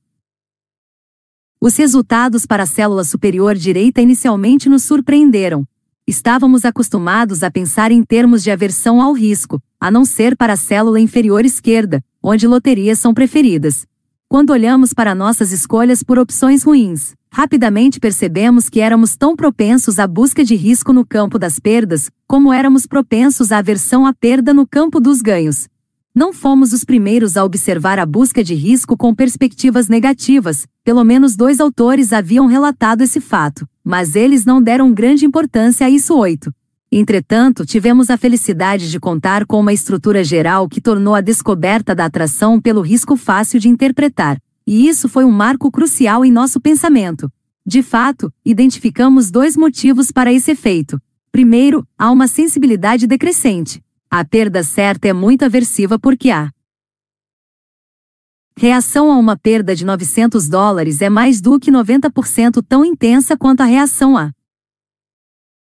Os 1.61 1.77
resultados 1.77 2.47
para 2.47 2.63
a 2.63 2.67
célula 2.67 3.05
superior 3.05 3.55
direita 3.55 4.01
inicialmente 4.01 4.69
nos 4.69 4.83
surpreenderam, 4.83 5.67
Estávamos 6.11 6.65
acostumados 6.65 7.45
a 7.45 7.53
pensar 7.53 7.93
em 7.93 8.03
termos 8.03 8.43
de 8.43 8.51
aversão 8.51 9.01
ao 9.01 9.13
risco, 9.13 9.63
a 9.79 9.93
não 9.93 10.05
ser 10.05 10.37
para 10.37 10.55
a 10.55 10.57
célula 10.57 10.99
inferior 10.99 11.45
esquerda, 11.45 12.03
onde 12.21 12.49
loterias 12.49 12.99
são 12.99 13.15
preferidas. 13.15 13.87
Quando 14.29 14.51
olhamos 14.51 14.93
para 14.93 15.15
nossas 15.15 15.53
escolhas 15.53 16.03
por 16.03 16.19
opções 16.19 16.65
ruins, 16.65 17.15
rapidamente 17.31 18.01
percebemos 18.01 18.69
que 18.69 18.81
éramos 18.81 19.17
tão 19.17 19.37
propensos 19.37 20.01
à 20.01 20.07
busca 20.09 20.43
de 20.43 20.57
risco 20.57 20.93
no 20.93 21.07
campo 21.07 21.39
das 21.39 21.61
perdas, 21.61 22.11
como 22.27 22.53
éramos 22.53 22.87
propensos 22.87 23.53
à 23.53 23.59
aversão 23.59 24.05
à 24.05 24.13
perda 24.13 24.53
no 24.53 24.67
campo 24.67 24.99
dos 24.99 25.23
ganhos. 25.23 25.69
Não 26.13 26.33
fomos 26.33 26.73
os 26.73 26.83
primeiros 26.83 27.37
a 27.37 27.45
observar 27.45 28.01
a 28.01 28.05
busca 28.05 28.43
de 28.43 28.57
risco 28.57 28.97
com 28.97 29.15
perspectivas 29.15 29.87
negativas, 29.89 30.67
pelo 30.91 31.05
menos 31.05 31.37
dois 31.37 31.61
autores 31.61 32.13
haviam 32.13 32.47
relatado 32.47 33.03
esse 33.03 33.21
fato, 33.21 33.65
mas 33.85 34.17
eles 34.17 34.45
não 34.45 34.61
deram 34.61 34.93
grande 34.93 35.25
importância 35.25 35.87
a 35.87 35.89
isso. 35.89 36.17
8. 36.17 36.53
Entretanto, 36.91 37.65
tivemos 37.65 38.11
a 38.11 38.17
felicidade 38.17 38.91
de 38.91 38.99
contar 38.99 39.47
com 39.47 39.61
uma 39.61 39.73
estrutura 39.73 40.25
geral 40.25 40.69
que 40.69 40.81
tornou 40.81 41.15
a 41.15 41.21
descoberta 41.21 41.95
da 41.95 42.07
atração 42.07 42.61
pelo 42.61 42.81
risco 42.81 43.17
fácil 43.17 43.61
de 43.61 43.69
interpretar, 43.69 44.37
e 44.67 44.89
isso 44.89 45.09
foi 45.09 45.25
um 45.25 45.31
marco 45.31 45.71
crucial 45.71 46.25
em 46.25 46.33
nosso 46.33 46.61
pensamento. 46.61 47.31
De 47.65 47.85
fato, 47.85 48.33
identificamos 48.45 49.31
dois 49.31 49.57
motivos 49.57 50.11
para 50.11 50.33
esse 50.33 50.51
efeito. 50.51 51.01
Primeiro, 51.31 51.87
há 51.97 52.11
uma 52.11 52.27
sensibilidade 52.27 53.07
decrescente. 53.07 53.81
A 54.11 54.25
perda 54.25 54.65
certa 54.65 55.07
é 55.07 55.13
muito 55.13 55.45
aversiva 55.45 56.01
porque 56.01 56.31
a 56.31 56.51
reação 58.61 59.11
a 59.11 59.17
uma 59.17 59.39
perda 59.39 59.75
de 59.75 59.87
900 59.87 60.47
dólares 60.47 61.01
é 61.01 61.09
mais 61.09 61.41
do 61.41 61.59
que 61.59 61.73
90% 61.73 62.63
tão 62.69 62.85
intensa 62.85 63.35
quanto 63.35 63.63
a 63.63 63.65
reação 63.65 64.19
a 64.19 64.33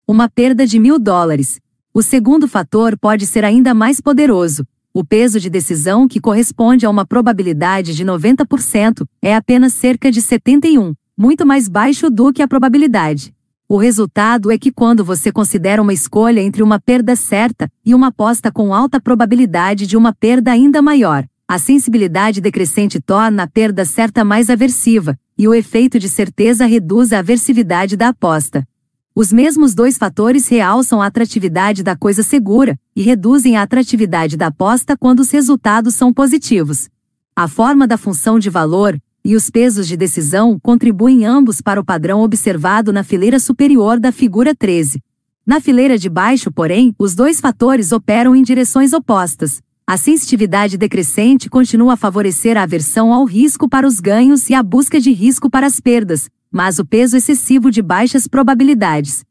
uma 0.05 0.27
perda 0.27 0.67
de 0.67 0.77
mil 0.77 0.99
dólares. 0.99 1.61
O 1.93 2.01
segundo 2.01 2.49
fator 2.49 2.99
pode 2.99 3.25
ser 3.25 3.45
ainda 3.45 3.73
mais 3.73 4.01
poderoso. 4.01 4.67
O 4.93 5.05
peso 5.05 5.39
de 5.39 5.49
decisão, 5.49 6.05
que 6.05 6.19
corresponde 6.19 6.85
a 6.85 6.89
uma 6.89 7.05
probabilidade 7.05 7.95
de 7.95 8.03
90%, 8.03 9.05
é 9.21 9.33
apenas 9.37 9.71
cerca 9.71 10.11
de 10.11 10.21
71, 10.21 10.93
muito 11.17 11.45
mais 11.45 11.69
baixo 11.69 12.09
do 12.09 12.33
que 12.33 12.41
a 12.41 12.47
probabilidade. 12.47 13.33
O 13.69 13.77
resultado 13.77 14.51
é 14.51 14.57
que 14.57 14.69
quando 14.69 15.05
você 15.05 15.31
considera 15.31 15.81
uma 15.81 15.93
escolha 15.93 16.41
entre 16.41 16.61
uma 16.61 16.77
perda 16.77 17.15
certa 17.15 17.71
e 17.85 17.95
uma 17.95 18.07
aposta 18.07 18.51
com 18.51 18.73
alta 18.73 18.99
probabilidade 18.99 19.87
de 19.87 19.95
uma 19.95 20.11
perda 20.11 20.51
ainda 20.51 20.81
maior, 20.81 21.25
a 21.51 21.57
sensibilidade 21.57 22.39
decrescente 22.39 23.01
torna 23.01 23.43
a 23.43 23.47
perda 23.47 23.83
certa 23.83 24.23
mais 24.23 24.49
aversiva, 24.49 25.19
e 25.37 25.49
o 25.49 25.53
efeito 25.53 25.99
de 25.99 26.07
certeza 26.07 26.65
reduz 26.65 27.11
a 27.11 27.19
aversividade 27.19 27.97
da 27.97 28.07
aposta. 28.07 28.65
Os 29.13 29.33
mesmos 29.33 29.75
dois 29.75 29.97
fatores 29.97 30.47
realçam 30.47 31.01
a 31.01 31.07
atratividade 31.07 31.83
da 31.83 31.93
coisa 31.93 32.23
segura 32.23 32.79
e 32.95 33.01
reduzem 33.01 33.57
a 33.57 33.63
atratividade 33.63 34.37
da 34.37 34.47
aposta 34.47 34.95
quando 34.95 35.19
os 35.19 35.29
resultados 35.29 35.93
são 35.93 36.13
positivos. 36.13 36.87
A 37.35 37.49
forma 37.49 37.85
da 37.85 37.97
função 37.97 38.39
de 38.39 38.49
valor, 38.49 38.97
e 39.21 39.35
os 39.35 39.49
pesos 39.49 39.89
de 39.89 39.97
decisão 39.97 40.57
contribuem 40.57 41.25
ambos 41.25 41.59
para 41.59 41.81
o 41.81 41.83
padrão 41.83 42.21
observado 42.21 42.93
na 42.93 43.03
fileira 43.03 43.41
superior 43.41 43.99
da 43.99 44.13
figura 44.13 44.55
13. 44.55 45.03
Na 45.45 45.59
fileira 45.59 45.97
de 45.97 46.09
baixo, 46.09 46.49
porém, 46.49 46.95
os 46.97 47.13
dois 47.13 47.41
fatores 47.41 47.91
operam 47.91 48.33
em 48.37 48.41
direções 48.41 48.93
opostas. 48.93 49.61
A 49.91 49.97
sensitividade 49.97 50.77
decrescente 50.77 51.49
continua 51.49 51.95
a 51.95 51.97
favorecer 51.97 52.55
a 52.55 52.63
aversão 52.63 53.11
ao 53.11 53.25
risco 53.25 53.67
para 53.67 53.85
os 53.85 53.99
ganhos 53.99 54.49
e 54.49 54.53
a 54.53 54.63
busca 54.63 55.01
de 55.01 55.11
risco 55.11 55.49
para 55.49 55.67
as 55.67 55.81
perdas, 55.81 56.29
mas 56.49 56.79
o 56.79 56.85
peso 56.85 57.17
excessivo 57.17 57.69
de 57.69 57.81
baixas 57.81 58.25
probabilidades 58.25 59.25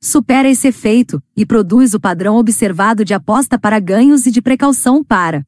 supera 0.00 0.48
esse 0.48 0.66
efeito 0.66 1.22
e 1.36 1.46
produz 1.46 1.94
o 1.94 2.00
padrão 2.00 2.34
observado 2.34 3.04
de 3.04 3.14
aposta 3.14 3.56
para 3.56 3.78
ganhos 3.78 4.26
e 4.26 4.32
de 4.32 4.42
precaução 4.42 5.04
para 5.04 5.46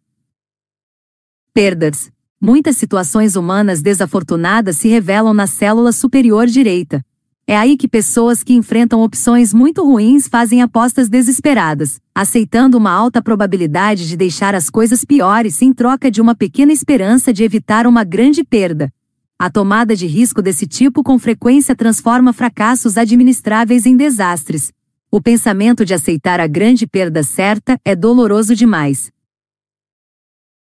perdas. 1.52 2.08
Muitas 2.40 2.76
situações 2.76 3.34
humanas 3.34 3.82
desafortunadas 3.82 4.76
se 4.76 4.86
revelam 4.86 5.34
na 5.34 5.48
célula 5.48 5.90
superior 5.90 6.46
direita. 6.46 7.04
É 7.48 7.56
aí 7.56 7.76
que 7.76 7.86
pessoas 7.86 8.42
que 8.42 8.54
enfrentam 8.54 9.02
opções 9.02 9.54
muito 9.54 9.84
ruins 9.84 10.26
fazem 10.26 10.62
apostas 10.62 11.08
desesperadas, 11.08 12.00
aceitando 12.12 12.76
uma 12.76 12.90
alta 12.90 13.22
probabilidade 13.22 14.08
de 14.08 14.16
deixar 14.16 14.52
as 14.52 14.68
coisas 14.68 15.04
piores 15.04 15.62
em 15.62 15.72
troca 15.72 16.10
de 16.10 16.20
uma 16.20 16.34
pequena 16.34 16.72
esperança 16.72 17.32
de 17.32 17.44
evitar 17.44 17.86
uma 17.86 18.02
grande 18.02 18.42
perda. 18.42 18.92
A 19.38 19.48
tomada 19.48 19.94
de 19.94 20.08
risco 20.08 20.42
desse 20.42 20.66
tipo 20.66 21.04
com 21.04 21.20
frequência 21.20 21.76
transforma 21.76 22.32
fracassos 22.32 22.98
administráveis 22.98 23.86
em 23.86 23.96
desastres. 23.96 24.72
O 25.08 25.20
pensamento 25.20 25.84
de 25.84 25.94
aceitar 25.94 26.40
a 26.40 26.48
grande 26.48 26.84
perda 26.84 27.22
certa 27.22 27.78
é 27.84 27.94
doloroso 27.94 28.56
demais 28.56 29.14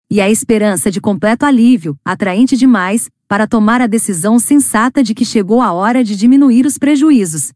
e 0.09 0.21
a 0.21 0.29
esperança 0.29 0.91
de 0.91 1.01
completo 1.01 1.45
alívio, 1.45 1.97
atraente 2.05 2.55
demais, 2.55 3.09
para 3.27 3.47
tomar 3.47 3.81
a 3.81 3.87
decisão 3.87 4.37
sensata 4.37 5.03
de 5.03 5.13
que 5.13 5.25
chegou 5.25 5.61
a 5.61 5.73
hora 5.73 6.03
de 6.03 6.15
diminuir 6.15 6.65
os 6.65 6.77
prejuízos. 6.77 7.51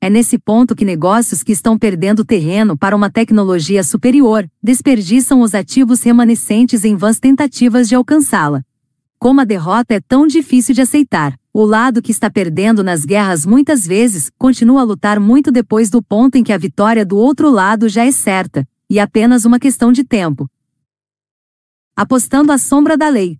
É 0.00 0.10
nesse 0.10 0.38
ponto 0.38 0.76
que 0.76 0.84
negócios 0.84 1.42
que 1.42 1.52
estão 1.52 1.78
perdendo 1.78 2.26
terreno 2.26 2.76
para 2.76 2.94
uma 2.94 3.10
tecnologia 3.10 3.82
superior 3.82 4.46
desperdiçam 4.62 5.40
os 5.40 5.54
ativos 5.54 6.02
remanescentes 6.02 6.84
em 6.84 6.94
vãs 6.94 7.18
tentativas 7.18 7.88
de 7.88 7.94
alcançá-la. 7.94 8.62
Como 9.18 9.40
a 9.40 9.44
derrota 9.44 9.94
é 9.94 10.00
tão 10.00 10.26
difícil 10.26 10.74
de 10.74 10.82
aceitar, 10.82 11.34
o 11.54 11.64
lado 11.64 12.02
que 12.02 12.10
está 12.10 12.28
perdendo 12.28 12.84
nas 12.84 13.06
guerras 13.06 13.46
muitas 13.46 13.86
vezes 13.86 14.30
continua 14.36 14.82
a 14.82 14.84
lutar 14.84 15.18
muito 15.18 15.50
depois 15.50 15.88
do 15.88 16.02
ponto 16.02 16.36
em 16.36 16.44
que 16.44 16.52
a 16.52 16.58
vitória 16.58 17.06
do 17.06 17.16
outro 17.16 17.48
lado 17.48 17.88
já 17.88 18.04
é 18.04 18.10
certa, 18.10 18.68
e 18.90 19.00
apenas 19.00 19.46
uma 19.46 19.58
questão 19.58 19.90
de 19.90 20.04
tempo. 20.04 20.46
Apostando 21.96 22.50
à 22.50 22.58
sombra 22.58 22.96
da 22.96 23.08
lei. 23.08 23.38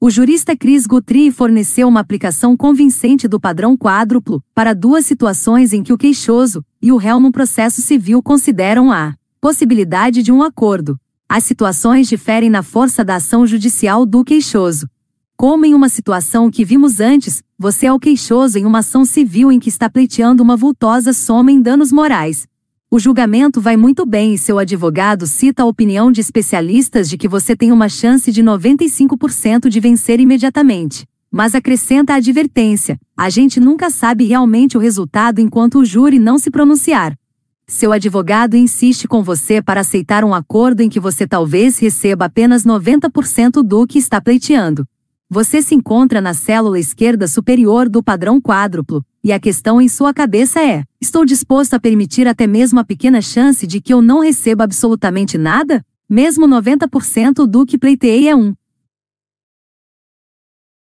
O 0.00 0.08
jurista 0.08 0.56
Chris 0.56 0.86
Guthrie 0.86 1.32
forneceu 1.32 1.88
uma 1.88 1.98
aplicação 1.98 2.56
convincente 2.56 3.26
do 3.26 3.40
padrão 3.40 3.76
quádruplo 3.76 4.40
para 4.54 4.72
duas 4.72 5.04
situações 5.04 5.72
em 5.72 5.82
que 5.82 5.92
o 5.92 5.98
queixoso 5.98 6.64
e 6.80 6.92
o 6.92 6.96
réu 6.96 7.18
num 7.18 7.32
processo 7.32 7.82
civil 7.82 8.22
consideram 8.22 8.92
a 8.92 9.16
possibilidade 9.40 10.22
de 10.22 10.30
um 10.30 10.44
acordo. 10.44 10.96
As 11.28 11.42
situações 11.42 12.08
diferem 12.08 12.48
na 12.48 12.62
força 12.62 13.04
da 13.04 13.16
ação 13.16 13.44
judicial 13.44 14.06
do 14.06 14.24
queixoso. 14.24 14.88
Como 15.36 15.66
em 15.66 15.74
uma 15.74 15.88
situação 15.88 16.48
que 16.52 16.64
vimos 16.64 17.00
antes, 17.00 17.42
você 17.58 17.86
é 17.86 17.92
o 17.92 17.98
queixoso 17.98 18.58
em 18.58 18.64
uma 18.64 18.78
ação 18.78 19.04
civil 19.04 19.50
em 19.50 19.58
que 19.58 19.68
está 19.68 19.90
pleiteando 19.90 20.40
uma 20.40 20.56
vultosa 20.56 21.12
soma 21.12 21.50
em 21.50 21.60
danos 21.60 21.90
morais, 21.90 22.46
o 22.92 22.98
julgamento 22.98 23.60
vai 23.60 23.76
muito 23.76 24.04
bem 24.04 24.34
e 24.34 24.38
seu 24.38 24.58
advogado 24.58 25.24
cita 25.24 25.62
a 25.62 25.66
opinião 25.66 26.10
de 26.10 26.20
especialistas 26.20 27.08
de 27.08 27.16
que 27.16 27.28
você 27.28 27.54
tem 27.54 27.70
uma 27.70 27.88
chance 27.88 28.32
de 28.32 28.42
95% 28.42 29.68
de 29.68 29.78
vencer 29.78 30.18
imediatamente. 30.18 31.06
Mas 31.30 31.54
acrescenta 31.54 32.14
a 32.14 32.16
advertência: 32.16 32.98
a 33.16 33.30
gente 33.30 33.60
nunca 33.60 33.90
sabe 33.90 34.24
realmente 34.24 34.76
o 34.76 34.80
resultado 34.80 35.40
enquanto 35.40 35.78
o 35.78 35.84
júri 35.84 36.18
não 36.18 36.36
se 36.36 36.50
pronunciar. 36.50 37.16
Seu 37.64 37.92
advogado 37.92 38.56
insiste 38.56 39.06
com 39.06 39.22
você 39.22 39.62
para 39.62 39.82
aceitar 39.82 40.24
um 40.24 40.34
acordo 40.34 40.80
em 40.80 40.88
que 40.88 40.98
você 40.98 41.28
talvez 41.28 41.78
receba 41.78 42.24
apenas 42.24 42.64
90% 42.64 43.62
do 43.62 43.86
que 43.86 44.00
está 44.00 44.20
pleiteando. 44.20 44.84
Você 45.30 45.62
se 45.62 45.76
encontra 45.76 46.20
na 46.20 46.34
célula 46.34 46.76
esquerda 46.76 47.28
superior 47.28 47.88
do 47.88 48.02
padrão 48.02 48.40
quádruplo, 48.40 49.04
e 49.22 49.32
a 49.32 49.40
questão 49.40 49.80
em 49.80 49.88
sua 49.88 50.14
cabeça 50.14 50.60
é: 50.60 50.84
estou 51.00 51.24
disposto 51.24 51.74
a 51.74 51.80
permitir 51.80 52.26
até 52.26 52.46
mesmo 52.46 52.80
a 52.80 52.84
pequena 52.84 53.20
chance 53.20 53.66
de 53.66 53.80
que 53.80 53.92
eu 53.92 54.00
não 54.00 54.20
receba 54.20 54.64
absolutamente 54.64 55.36
nada? 55.36 55.84
Mesmo 56.08 56.48
90% 56.48 57.46
do 57.46 57.64
que 57.64 57.78
pleiteei 57.78 58.28
é 58.28 58.34
um 58.34 58.54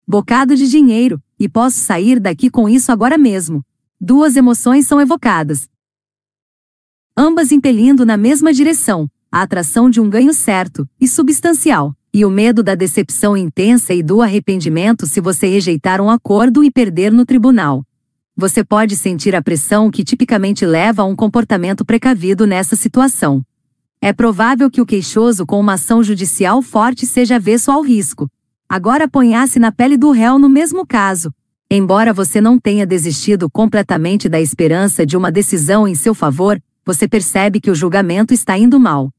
bocado 0.08 0.56
de 0.56 0.68
dinheiro, 0.68 1.22
e 1.40 1.48
posso 1.48 1.78
sair 1.78 2.20
daqui 2.20 2.50
com 2.50 2.68
isso 2.68 2.92
agora 2.92 3.18
mesmo. 3.18 3.64
Duas 4.02 4.36
emoções 4.36 4.88
são 4.88 5.00
evocadas, 5.00 5.70
ambas 7.16 7.52
impelindo 7.52 8.06
na 8.06 8.16
mesma 8.16 8.54
direção, 8.54 9.10
a 9.30 9.42
atração 9.42 9.90
de 9.90 10.00
um 10.00 10.10
ganho 10.10 10.34
certo 10.34 10.88
e 11.00 11.08
substancial 11.08 11.94
e 12.14 12.26
o 12.26 12.30
medo 12.30 12.64
da 12.64 12.76
decepção 12.76 13.38
intensa 13.38 13.94
e 13.94 14.02
do 14.02 14.22
arrependimento 14.22 15.06
se 15.06 15.22
você 15.22 15.48
rejeitar 15.48 16.02
um 16.02 16.10
acordo 16.10 16.64
e 16.64 16.72
perder 16.72 17.12
no 17.12 17.26
tribunal. 17.26 17.86
Você 18.40 18.64
pode 18.64 18.96
sentir 18.96 19.36
a 19.36 19.42
pressão 19.42 19.92
que 19.92 20.02
tipicamente 20.02 20.66
leva 20.66 21.02
a 21.02 21.06
um 21.06 21.14
comportamento 21.14 21.84
precavido 21.84 22.48
nessa 22.48 22.74
situação. 22.74 23.44
É 24.02 24.14
provável 24.14 24.72
que 24.72 24.80
o 24.80 24.86
queixoso 24.86 25.46
com 25.46 25.60
uma 25.60 25.74
ação 25.74 26.02
judicial 26.02 26.62
forte 26.62 27.06
seja 27.06 27.36
avesso 27.36 27.70
ao 27.70 27.82
risco. 27.82 28.30
Agora 28.70 29.10
ponha-se 29.10 29.60
na 29.60 29.74
pele 29.74 29.98
do 29.98 30.12
réu 30.12 30.40
no 30.40 30.48
mesmo 30.48 30.88
caso. 30.88 31.34
Embora 31.70 32.14
você 32.14 32.40
não 32.40 32.58
tenha 32.58 32.86
desistido 32.86 33.50
completamente 33.50 34.30
da 34.30 34.40
esperança 34.40 35.06
de 35.06 35.18
uma 35.18 35.30
decisão 35.30 35.86
em 35.86 35.94
seu 35.94 36.16
favor, 36.16 36.64
você 36.86 37.10
percebe 37.10 37.60
que 37.60 37.70
o 37.70 37.76
julgamento 37.76 38.34
está 38.34 38.58
indo 38.58 38.80
mal. 38.80 39.12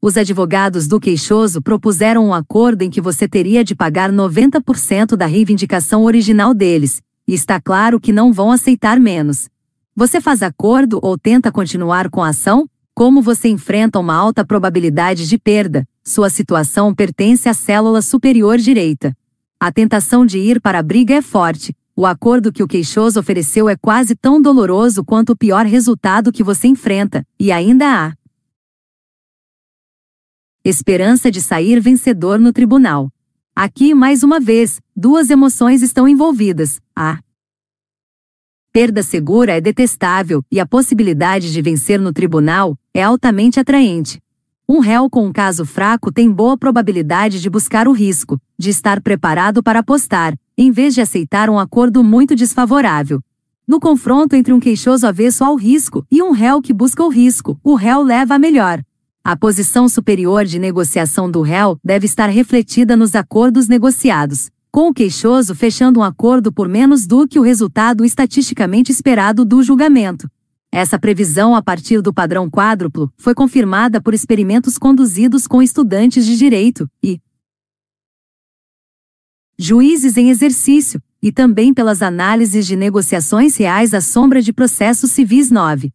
Os 0.00 0.16
advogados 0.16 0.86
do 0.86 1.00
queixoso 1.00 1.60
propuseram 1.60 2.24
um 2.24 2.32
acordo 2.32 2.82
em 2.82 2.88
que 2.88 3.00
você 3.00 3.26
teria 3.26 3.64
de 3.64 3.74
pagar 3.74 4.12
90% 4.12 5.16
da 5.16 5.26
reivindicação 5.26 6.04
original 6.04 6.54
deles, 6.54 7.02
e 7.30 7.34
está 7.34 7.60
claro 7.60 8.00
que 8.00 8.12
não 8.12 8.32
vão 8.32 8.50
aceitar 8.50 8.98
menos. 8.98 9.48
Você 9.94 10.20
faz 10.20 10.42
acordo 10.42 10.98
ou 11.00 11.16
tenta 11.16 11.52
continuar 11.52 12.10
com 12.10 12.24
a 12.24 12.30
ação? 12.30 12.68
Como 12.92 13.22
você 13.22 13.48
enfrenta 13.48 14.00
uma 14.00 14.16
alta 14.16 14.44
probabilidade 14.44 15.28
de 15.28 15.38
perda, 15.38 15.86
sua 16.02 16.28
situação 16.28 16.92
pertence 16.92 17.48
à 17.48 17.54
célula 17.54 18.02
superior 18.02 18.58
direita. 18.58 19.16
A 19.60 19.70
tentação 19.70 20.26
de 20.26 20.40
ir 20.40 20.60
para 20.60 20.80
a 20.80 20.82
briga 20.82 21.14
é 21.14 21.22
forte. 21.22 21.72
O 21.94 22.04
acordo 22.04 22.52
que 22.52 22.64
o 22.64 22.66
queixoso 22.66 23.20
ofereceu 23.20 23.68
é 23.68 23.76
quase 23.76 24.16
tão 24.16 24.42
doloroso 24.42 25.04
quanto 25.04 25.30
o 25.30 25.36
pior 25.36 25.64
resultado 25.64 26.32
que 26.32 26.42
você 26.42 26.66
enfrenta, 26.66 27.24
e 27.38 27.52
ainda 27.52 27.86
há 27.86 28.12
esperança 30.64 31.30
de 31.30 31.40
sair 31.40 31.78
vencedor 31.78 32.40
no 32.40 32.52
tribunal. 32.52 33.08
Aqui, 33.62 33.94
mais 33.94 34.22
uma 34.22 34.40
vez, 34.40 34.80
duas 34.96 35.28
emoções 35.28 35.82
estão 35.82 36.08
envolvidas. 36.08 36.80
A 36.96 37.18
perda 38.72 39.02
segura 39.02 39.52
é 39.52 39.60
detestável 39.60 40.42
e 40.50 40.58
a 40.58 40.64
possibilidade 40.64 41.52
de 41.52 41.60
vencer 41.60 42.00
no 42.00 42.10
tribunal 42.10 42.74
é 42.94 43.02
altamente 43.02 43.60
atraente. 43.60 44.18
Um 44.66 44.78
réu 44.78 45.10
com 45.10 45.26
um 45.26 45.30
caso 45.30 45.66
fraco 45.66 46.10
tem 46.10 46.32
boa 46.32 46.56
probabilidade 46.56 47.38
de 47.38 47.50
buscar 47.50 47.86
o 47.86 47.92
risco, 47.92 48.40
de 48.58 48.70
estar 48.70 48.98
preparado 49.02 49.62
para 49.62 49.80
apostar, 49.80 50.34
em 50.56 50.70
vez 50.70 50.94
de 50.94 51.02
aceitar 51.02 51.50
um 51.50 51.58
acordo 51.58 52.02
muito 52.02 52.34
desfavorável. 52.34 53.20
No 53.68 53.78
confronto 53.78 54.34
entre 54.34 54.54
um 54.54 54.58
queixoso 54.58 55.06
avesso 55.06 55.44
ao 55.44 55.54
risco 55.54 56.02
e 56.10 56.22
um 56.22 56.30
réu 56.30 56.62
que 56.62 56.72
busca 56.72 57.04
o 57.04 57.10
risco, 57.10 57.60
o 57.62 57.74
réu 57.74 58.02
leva 58.02 58.36
a 58.36 58.38
melhor. 58.38 58.82
A 59.22 59.36
posição 59.36 59.86
superior 59.86 60.46
de 60.46 60.58
negociação 60.58 61.30
do 61.30 61.42
réu 61.42 61.78
deve 61.84 62.06
estar 62.06 62.28
refletida 62.28 62.96
nos 62.96 63.14
acordos 63.14 63.68
negociados, 63.68 64.50
com 64.72 64.88
o 64.88 64.94
queixoso 64.94 65.54
fechando 65.54 66.00
um 66.00 66.02
acordo 66.02 66.50
por 66.50 66.66
menos 66.66 67.06
do 67.06 67.28
que 67.28 67.38
o 67.38 67.42
resultado 67.42 68.02
estatisticamente 68.02 68.90
esperado 68.90 69.44
do 69.44 69.62
julgamento. 69.62 70.26
Essa 70.72 70.98
previsão 70.98 71.54
a 71.54 71.60
partir 71.60 72.00
do 72.00 72.14
padrão 72.14 72.48
quádruplo 72.48 73.12
foi 73.18 73.34
confirmada 73.34 74.00
por 74.00 74.14
experimentos 74.14 74.78
conduzidos 74.78 75.46
com 75.46 75.60
estudantes 75.60 76.24
de 76.24 76.38
direito 76.38 76.88
e 77.02 77.20
juízes 79.58 80.16
em 80.16 80.30
exercício, 80.30 81.02
e 81.22 81.30
também 81.30 81.74
pelas 81.74 82.00
análises 82.00 82.66
de 82.66 82.74
negociações 82.74 83.54
reais 83.56 83.92
à 83.92 84.00
sombra 84.00 84.40
de 84.40 84.54
processos 84.54 85.10
civis 85.10 85.50
9. 85.50 85.92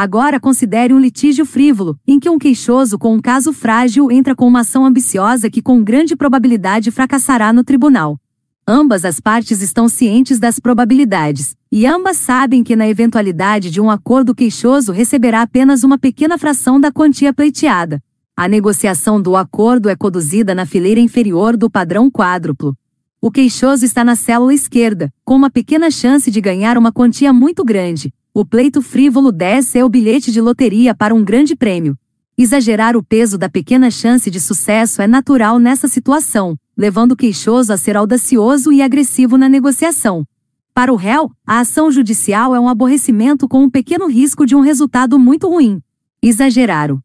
Agora 0.00 0.38
considere 0.38 0.94
um 0.94 1.00
litígio 1.00 1.44
frívolo, 1.44 1.98
em 2.06 2.20
que 2.20 2.30
um 2.30 2.38
queixoso 2.38 2.96
com 2.96 3.16
um 3.16 3.20
caso 3.20 3.52
frágil 3.52 4.12
entra 4.12 4.32
com 4.32 4.46
uma 4.46 4.60
ação 4.60 4.84
ambiciosa 4.86 5.50
que 5.50 5.60
com 5.60 5.82
grande 5.82 6.14
probabilidade 6.14 6.92
fracassará 6.92 7.52
no 7.52 7.64
tribunal. 7.64 8.16
Ambas 8.64 9.04
as 9.04 9.18
partes 9.18 9.60
estão 9.60 9.88
cientes 9.88 10.38
das 10.38 10.60
probabilidades, 10.60 11.56
e 11.72 11.84
ambas 11.84 12.16
sabem 12.16 12.62
que 12.62 12.76
na 12.76 12.88
eventualidade 12.88 13.72
de 13.72 13.80
um 13.80 13.90
acordo 13.90 14.36
queixoso 14.36 14.92
receberá 14.92 15.42
apenas 15.42 15.82
uma 15.82 15.98
pequena 15.98 16.38
fração 16.38 16.78
da 16.78 16.92
quantia 16.92 17.34
pleiteada. 17.34 18.00
A 18.36 18.46
negociação 18.46 19.20
do 19.20 19.34
acordo 19.34 19.88
é 19.88 19.96
conduzida 19.96 20.54
na 20.54 20.64
fileira 20.64 21.00
inferior 21.00 21.56
do 21.56 21.68
padrão 21.68 22.08
quádruplo. 22.08 22.76
O 23.20 23.32
queixoso 23.32 23.84
está 23.84 24.04
na 24.04 24.14
célula 24.14 24.54
esquerda, 24.54 25.12
com 25.24 25.34
uma 25.34 25.50
pequena 25.50 25.90
chance 25.90 26.30
de 26.30 26.40
ganhar 26.40 26.78
uma 26.78 26.92
quantia 26.92 27.32
muito 27.32 27.64
grande, 27.64 28.14
o 28.32 28.44
pleito 28.44 28.82
frívolo 28.82 29.32
10 29.32 29.76
é 29.76 29.84
o 29.84 29.88
bilhete 29.88 30.30
de 30.30 30.40
loteria 30.40 30.94
para 30.94 31.14
um 31.14 31.24
grande 31.24 31.56
prêmio. 31.56 31.98
Exagerar 32.36 32.96
o 32.96 33.02
peso 33.02 33.36
da 33.36 33.48
pequena 33.48 33.90
chance 33.90 34.30
de 34.30 34.38
sucesso 34.38 35.02
é 35.02 35.08
natural 35.08 35.58
nessa 35.58 35.88
situação, 35.88 36.56
levando 36.76 37.12
o 37.12 37.16
queixoso 37.16 37.72
a 37.72 37.76
ser 37.76 37.96
audacioso 37.96 38.72
e 38.72 38.80
agressivo 38.80 39.36
na 39.36 39.48
negociação. 39.48 40.24
Para 40.72 40.92
o 40.92 40.96
réu, 40.96 41.32
a 41.44 41.58
ação 41.58 41.90
judicial 41.90 42.54
é 42.54 42.60
um 42.60 42.68
aborrecimento 42.68 43.48
com 43.48 43.64
um 43.64 43.70
pequeno 43.70 44.06
risco 44.06 44.46
de 44.46 44.54
um 44.54 44.60
resultado 44.60 45.18
muito 45.18 45.48
ruim. 45.48 45.82
Exagerar 46.22 46.92
o 46.92 47.02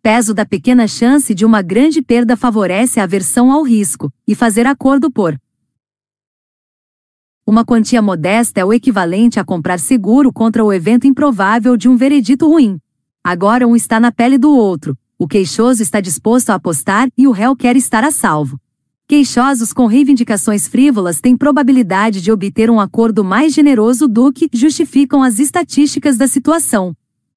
peso 0.00 0.32
da 0.32 0.46
pequena 0.46 0.88
chance 0.88 1.34
de 1.34 1.44
uma 1.44 1.60
grande 1.60 2.00
perda 2.00 2.34
favorece 2.34 2.98
a 2.98 3.02
aversão 3.02 3.52
ao 3.52 3.62
risco, 3.62 4.10
e 4.26 4.34
fazer 4.34 4.66
acordo 4.66 5.10
por 5.10 5.38
uma 7.48 7.64
quantia 7.64 8.02
modesta 8.02 8.60
é 8.60 8.64
o 8.64 8.74
equivalente 8.74 9.40
a 9.40 9.44
comprar 9.44 9.80
seguro 9.80 10.30
contra 10.30 10.62
o 10.62 10.70
evento 10.70 11.06
improvável 11.06 11.78
de 11.78 11.88
um 11.88 11.96
veredito 11.96 12.46
ruim. 12.46 12.78
Agora 13.24 13.66
um 13.66 13.74
está 13.74 13.98
na 13.98 14.12
pele 14.12 14.36
do 14.36 14.54
outro, 14.54 14.94
o 15.18 15.26
queixoso 15.26 15.82
está 15.82 15.98
disposto 15.98 16.50
a 16.50 16.56
apostar 16.56 17.08
e 17.16 17.26
o 17.26 17.30
réu 17.30 17.56
quer 17.56 17.74
estar 17.74 18.04
a 18.04 18.10
salvo. 18.10 18.60
Queixosos 19.06 19.72
com 19.72 19.86
reivindicações 19.86 20.68
frívolas 20.68 21.22
têm 21.22 21.38
probabilidade 21.38 22.20
de 22.20 22.30
obter 22.30 22.68
um 22.70 22.78
acordo 22.78 23.24
mais 23.24 23.54
generoso 23.54 24.06
do 24.06 24.30
que 24.30 24.50
justificam 24.52 25.22
as 25.22 25.38
estatísticas 25.38 26.18
da 26.18 26.26
situação. 26.28 26.94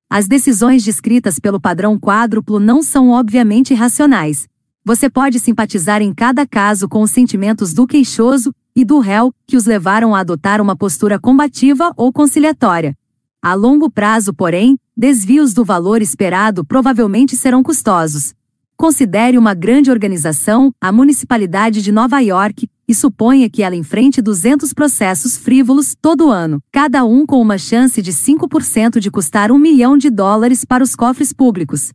As 0.10 0.28
decisões 0.28 0.84
descritas 0.84 1.40
pelo 1.40 1.58
padrão 1.58 1.98
quádruplo 1.98 2.60
não 2.60 2.84
são 2.84 3.12
obviamente 3.12 3.74
racionais. 3.74 4.46
Você 4.84 5.10
pode 5.10 5.40
simpatizar 5.40 6.02
em 6.02 6.14
cada 6.14 6.46
caso 6.46 6.90
com 6.90 7.02
os 7.02 7.12
sentimentos 7.12 7.74
do 7.74 7.88
queixoso 7.88 8.54
e 8.76 8.86
do 8.86 9.00
réu, 9.00 9.34
que 9.46 9.58
os 9.58 9.66
levaram 9.66 10.16
a 10.16 10.20
adotar 10.20 10.62
uma 10.62 10.76
postura 10.76 11.20
combativa 11.20 11.94
ou 11.96 12.12
conciliatória. 12.12 12.96
A 13.42 13.54
longo 13.54 13.90
prazo, 13.90 14.34
porém, 14.34 14.78
desvios 14.96 15.54
do 15.54 15.66
valor 15.66 16.02
esperado 16.02 16.64
provavelmente 16.64 17.36
serão 17.36 17.64
custosos. 17.64 18.34
Considere 18.78 19.38
uma 19.38 19.54
grande 19.54 19.92
organização, 19.92 20.74
a 20.82 20.92
Municipalidade 20.92 21.82
de 21.82 21.92
Nova 21.92 22.20
York, 22.20 22.68
e 22.88 22.96
suponha 22.96 23.50
que 23.50 23.64
ela 23.64 23.76
enfrente 23.76 24.22
200 24.22 24.74
processos 24.74 25.38
frívolos 25.38 25.96
todo 26.00 26.30
ano, 26.30 26.60
cada 26.72 27.06
um 27.06 27.26
com 27.26 27.40
uma 27.40 27.58
chance 27.58 28.02
de 28.02 28.12
5% 28.12 29.00
de 29.00 29.10
custar 29.10 29.52
um 29.52 29.58
milhão 29.58 29.98
de 29.98 30.10
dólares 30.10 30.66
para 30.66 30.84
os 30.84 30.96
cofres 30.96 31.32
públicos. 31.32 31.92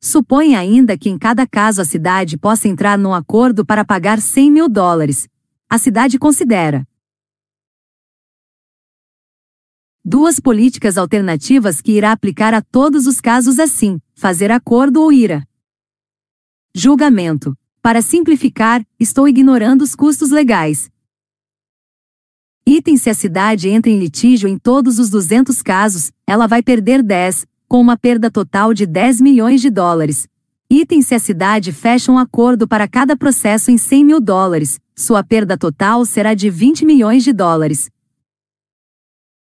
Suponha 0.00 0.58
ainda 0.58 0.96
que 0.96 1.10
em 1.10 1.18
cada 1.18 1.46
caso 1.46 1.82
a 1.82 1.84
cidade 1.84 2.38
possa 2.38 2.66
entrar 2.68 2.98
num 2.98 3.12
acordo 3.12 3.64
para 3.64 3.84
pagar 3.84 4.18
100 4.18 4.50
mil 4.50 4.68
dólares. 4.68 5.28
A 5.72 5.78
cidade 5.78 6.18
considera 6.18 6.84
duas 10.04 10.40
políticas 10.40 10.98
alternativas 10.98 11.80
que 11.80 11.92
irá 11.92 12.10
aplicar 12.10 12.52
a 12.52 12.60
todos 12.60 13.06
os 13.06 13.20
casos 13.20 13.60
assim: 13.60 14.00
fazer 14.12 14.50
acordo 14.50 15.00
ou 15.00 15.12
ira. 15.12 15.46
Julgamento. 16.74 17.56
Para 17.80 18.02
simplificar, 18.02 18.84
estou 18.98 19.28
ignorando 19.28 19.82
os 19.82 19.94
custos 19.94 20.30
legais. 20.30 20.90
Item 22.66 22.96
se 22.96 23.08
a 23.08 23.14
cidade 23.14 23.68
entra 23.68 23.92
em 23.92 23.98
litígio 24.00 24.48
em 24.48 24.58
todos 24.58 24.98
os 24.98 25.08
200 25.08 25.62
casos, 25.62 26.10
ela 26.26 26.48
vai 26.48 26.64
perder 26.64 27.00
10, 27.00 27.46
com 27.68 27.80
uma 27.80 27.96
perda 27.96 28.28
total 28.28 28.74
de 28.74 28.86
10 28.86 29.20
milhões 29.20 29.60
de 29.60 29.70
dólares. 29.70 30.26
Item 30.72 31.02
se 31.02 31.16
a 31.16 31.18
cidade 31.18 31.72
fecha 31.72 32.12
um 32.12 32.18
acordo 32.18 32.68
para 32.68 32.86
cada 32.86 33.16
processo 33.16 33.72
em 33.72 33.76
100 33.76 34.04
mil 34.04 34.20
dólares, 34.20 34.78
sua 34.94 35.24
perda 35.24 35.58
total 35.58 36.06
será 36.06 36.32
de 36.32 36.48
20 36.48 36.86
milhões 36.86 37.24
de 37.24 37.32
dólares. 37.32 37.90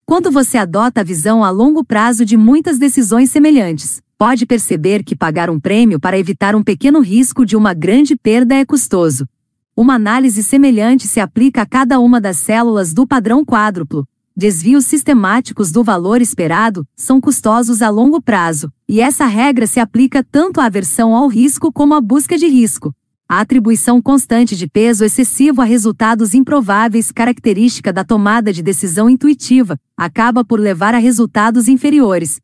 Quando 0.07 0.31
você 0.31 0.57
adota 0.57 1.02
a 1.02 1.05
visão 1.05 1.44
a 1.44 1.50
longo 1.50 1.84
prazo 1.84 2.24
de 2.24 2.34
muitas 2.34 2.78
decisões 2.78 3.31
semelhantes, 3.31 4.00
pode 4.16 4.47
perceber 4.47 5.05
que 5.05 5.15
pagar 5.15 5.50
um 5.50 5.60
prêmio 5.60 6.00
para 6.00 6.18
evitar 6.18 6.57
um 6.57 6.62
pequeno 6.62 7.00
risco 7.00 7.44
de 7.44 7.58
uma 7.58 7.74
grande 7.74 8.16
perda 8.16 8.55
é 8.55 8.65
custoso. 8.65 9.28
Uma 9.76 9.97
análise 9.97 10.42
semelhante 10.42 11.07
se 11.07 11.20
aplica 11.20 11.60
a 11.60 11.66
cada 11.66 12.00
uma 12.00 12.23
das 12.23 12.39
células 12.39 12.94
do 12.94 13.07
padrão 13.07 13.44
quádruplo, 13.44 14.08
desvios 14.36 14.86
sistemáticos 14.86 15.70
do 15.70 15.85
valor 15.85 16.20
esperado 16.20 16.86
são 16.97 17.20
custosos 17.20 17.83
a 17.83 17.89
longo 17.91 18.20
prazo, 18.20 18.73
e 18.89 19.01
essa 19.01 19.27
regra 19.27 19.67
se 19.67 19.78
aplica 19.78 20.25
tanto 20.25 20.61
à 20.61 20.67
aversão 20.67 21.15
ao 21.15 21.28
risco 21.28 21.73
como 21.73 21.94
à 21.94 22.01
busca 22.01 22.36
de 22.36 22.47
risco. 22.47 22.94
A 23.28 23.41
atribuição 23.41 24.02
constante 24.02 24.57
de 24.57 24.69
peso 24.69 25.05
excessivo 25.05 25.62
a 25.62 25.65
resultados 25.65 26.35
improváveis, 26.35 27.11
característica 27.11 27.93
da 27.93 28.05
tomada 28.05 28.52
de 28.52 28.62
decisão 28.62 29.09
intuitiva, 29.09 29.78
acaba 29.97 30.44
por 30.44 30.61
levar 30.61 30.94
a 30.94 30.99
resultados 30.99 31.69
inferiores. 31.69 32.41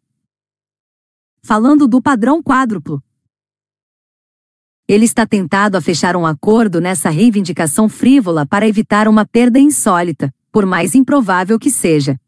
Falando 1.43 1.87
do 1.87 2.01
padrão 2.01 2.43
quádruplo, 2.43 3.03
ele 4.89 5.05
está 5.05 5.27
tentado 5.27 5.77
a 5.77 5.83
fechar 5.83 6.17
um 6.17 6.25
acordo 6.25 6.81
nessa 6.81 7.11
reivindicação 7.11 7.91
frívola 7.91 8.47
para 8.47 8.67
evitar 8.67 9.07
uma 9.07 9.27
perda 9.27 9.59
insólita, 9.59 10.33
por 10.53 10.67
mais 10.67 10.95
improvável 10.95 11.59
que 11.59 11.71
seja. 11.71 12.19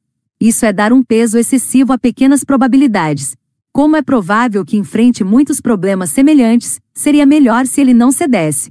Isso 0.40 0.64
é 0.64 0.72
dar 0.72 0.92
um 0.92 1.02
peso 1.02 1.38
excessivo 1.38 1.92
a 1.92 1.98
pequenas 1.98 2.44
probabilidades. 2.44 3.36
Como 3.72 3.96
é 3.96 4.02
provável 4.02 4.64
que 4.64 4.76
enfrente 4.76 5.22
muitos 5.22 5.60
problemas 5.60 6.10
semelhantes, 6.10 6.80
seria 6.92 7.24
melhor 7.24 7.66
se 7.66 7.80
ele 7.80 7.94
não 7.94 8.10
cedesse. 8.10 8.70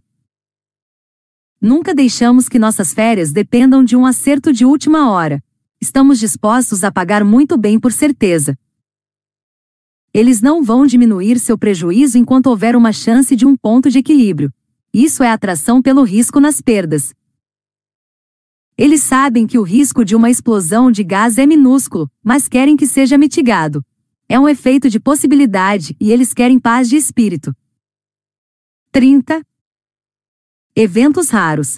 Nunca 1.61 1.93
deixamos 1.93 2.49
que 2.49 2.57
nossas 2.57 2.93
férias 2.93 3.31
dependam 3.31 3.83
de 3.83 3.95
um 3.95 4.05
acerto 4.05 4.51
de 4.51 4.65
última 4.65 5.11
hora. 5.11 5.43
Estamos 5.81 6.19
dispostos 6.19 6.83
a 6.83 6.91
pagar 6.91 7.23
muito 7.23 7.57
bem 7.57 7.79
por 7.79 7.91
certeza. 7.91 8.57
Eles 10.13 10.41
não 10.41 10.63
vão 10.63 10.85
diminuir 10.85 11.39
seu 11.39 11.57
prejuízo 11.57 12.17
enquanto 12.17 12.47
houver 12.47 12.75
uma 12.75 12.91
chance 12.91 13.35
de 13.35 13.45
um 13.45 13.55
ponto 13.55 13.89
de 13.89 13.99
equilíbrio. 13.99 14.51
Isso 14.93 15.21
é 15.21 15.29
atração 15.29 15.81
pelo 15.81 16.03
risco 16.03 16.39
nas 16.39 16.61
perdas. 16.61 17.13
Eles 18.81 19.03
sabem 19.03 19.45
que 19.45 19.59
o 19.59 19.61
risco 19.61 20.05
de 20.05 20.15
uma 20.15 20.29
explosão 20.29 20.89
de 20.89 21.03
gás 21.03 21.37
é 21.37 21.45
minúsculo, 21.45 22.09
mas 22.23 22.47
querem 22.47 22.77
que 22.77 22.87
seja 22.87 23.17
mitigado. 23.17 23.85
É 24.25 24.39
um 24.39 24.47
efeito 24.47 24.89
de 24.89 25.01
possibilidade 25.01 25.97
e 25.99 26.13
eles 26.13 26.33
querem 26.33 26.57
paz 26.57 26.87
de 26.87 26.95
espírito. 26.95 27.53
30. 28.93 29.45
Eventos 30.73 31.29
raros. 31.29 31.77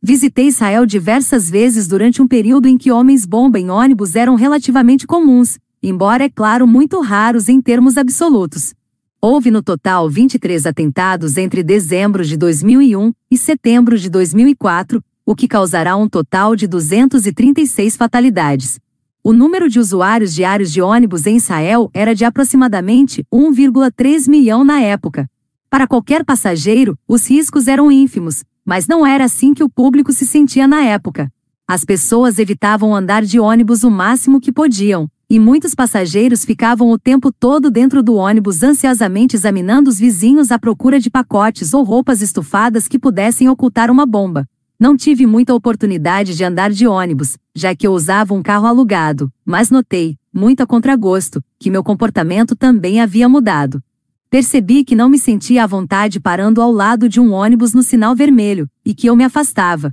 Visitei 0.00 0.46
Israel 0.46 0.86
diversas 0.86 1.50
vezes 1.50 1.88
durante 1.88 2.22
um 2.22 2.28
período 2.28 2.68
em 2.68 2.78
que 2.78 2.92
homens-bomba 2.92 3.58
em 3.58 3.70
ônibus 3.70 4.14
eram 4.14 4.36
relativamente 4.36 5.04
comuns, 5.04 5.58
embora, 5.82 6.26
é 6.26 6.28
claro, 6.28 6.64
muito 6.64 7.00
raros 7.00 7.48
em 7.48 7.60
termos 7.60 7.96
absolutos. 7.96 8.72
Houve 9.20 9.50
no 9.50 9.64
total 9.64 10.08
23 10.08 10.64
atentados 10.64 11.36
entre 11.36 11.64
dezembro 11.64 12.24
de 12.24 12.36
2001 12.36 13.12
e 13.28 13.36
setembro 13.36 13.98
de 13.98 14.08
2004, 14.08 15.02
o 15.26 15.34
que 15.34 15.48
causará 15.48 15.96
um 15.96 16.08
total 16.08 16.54
de 16.54 16.66
236 16.66 17.96
fatalidades. 17.96 18.78
O 19.22 19.32
número 19.32 19.70
de 19.70 19.80
usuários 19.80 20.34
diários 20.34 20.70
de 20.70 20.82
ônibus 20.82 21.26
em 21.26 21.36
Israel 21.36 21.90
era 21.94 22.14
de 22.14 22.26
aproximadamente 22.26 23.24
1,3 23.32 24.28
milhão 24.28 24.62
na 24.62 24.82
época. 24.82 25.26
Para 25.70 25.86
qualquer 25.86 26.24
passageiro, 26.24 26.98
os 27.08 27.28
riscos 27.28 27.66
eram 27.66 27.90
ínfimos, 27.90 28.44
mas 28.64 28.86
não 28.86 29.06
era 29.06 29.24
assim 29.24 29.54
que 29.54 29.64
o 29.64 29.68
público 29.68 30.12
se 30.12 30.26
sentia 30.26 30.68
na 30.68 30.84
época. 30.84 31.32
As 31.66 31.86
pessoas 31.86 32.38
evitavam 32.38 32.94
andar 32.94 33.24
de 33.24 33.40
ônibus 33.40 33.82
o 33.82 33.90
máximo 33.90 34.38
que 34.38 34.52
podiam, 34.52 35.08
e 35.28 35.40
muitos 35.40 35.74
passageiros 35.74 36.44
ficavam 36.44 36.90
o 36.90 36.98
tempo 36.98 37.32
todo 37.32 37.70
dentro 37.70 38.02
do 38.02 38.14
ônibus 38.14 38.62
ansiosamente 38.62 39.36
examinando 39.36 39.88
os 39.88 39.98
vizinhos 39.98 40.52
à 40.52 40.58
procura 40.58 41.00
de 41.00 41.08
pacotes 41.08 41.72
ou 41.72 41.82
roupas 41.82 42.20
estufadas 42.20 42.86
que 42.86 42.98
pudessem 42.98 43.48
ocultar 43.48 43.90
uma 43.90 44.04
bomba. 44.04 44.46
Não 44.84 44.98
tive 44.98 45.24
muita 45.24 45.54
oportunidade 45.54 46.36
de 46.36 46.44
andar 46.44 46.70
de 46.70 46.86
ônibus, 46.86 47.38
já 47.54 47.74
que 47.74 47.86
eu 47.86 47.92
usava 47.94 48.34
um 48.34 48.42
carro 48.42 48.66
alugado, 48.66 49.32
mas 49.42 49.70
notei, 49.70 50.18
muito 50.30 50.60
a 50.62 50.66
contragosto, 50.66 51.42
que 51.58 51.70
meu 51.70 51.82
comportamento 51.82 52.54
também 52.54 53.00
havia 53.00 53.26
mudado. 53.26 53.82
Percebi 54.28 54.84
que 54.84 54.94
não 54.94 55.08
me 55.08 55.18
sentia 55.18 55.64
à 55.64 55.66
vontade 55.66 56.20
parando 56.20 56.60
ao 56.60 56.70
lado 56.70 57.08
de 57.08 57.18
um 57.18 57.32
ônibus 57.32 57.72
no 57.72 57.82
sinal 57.82 58.14
vermelho, 58.14 58.68
e 58.84 58.94
que 58.94 59.06
eu 59.06 59.16
me 59.16 59.24
afastava. 59.24 59.90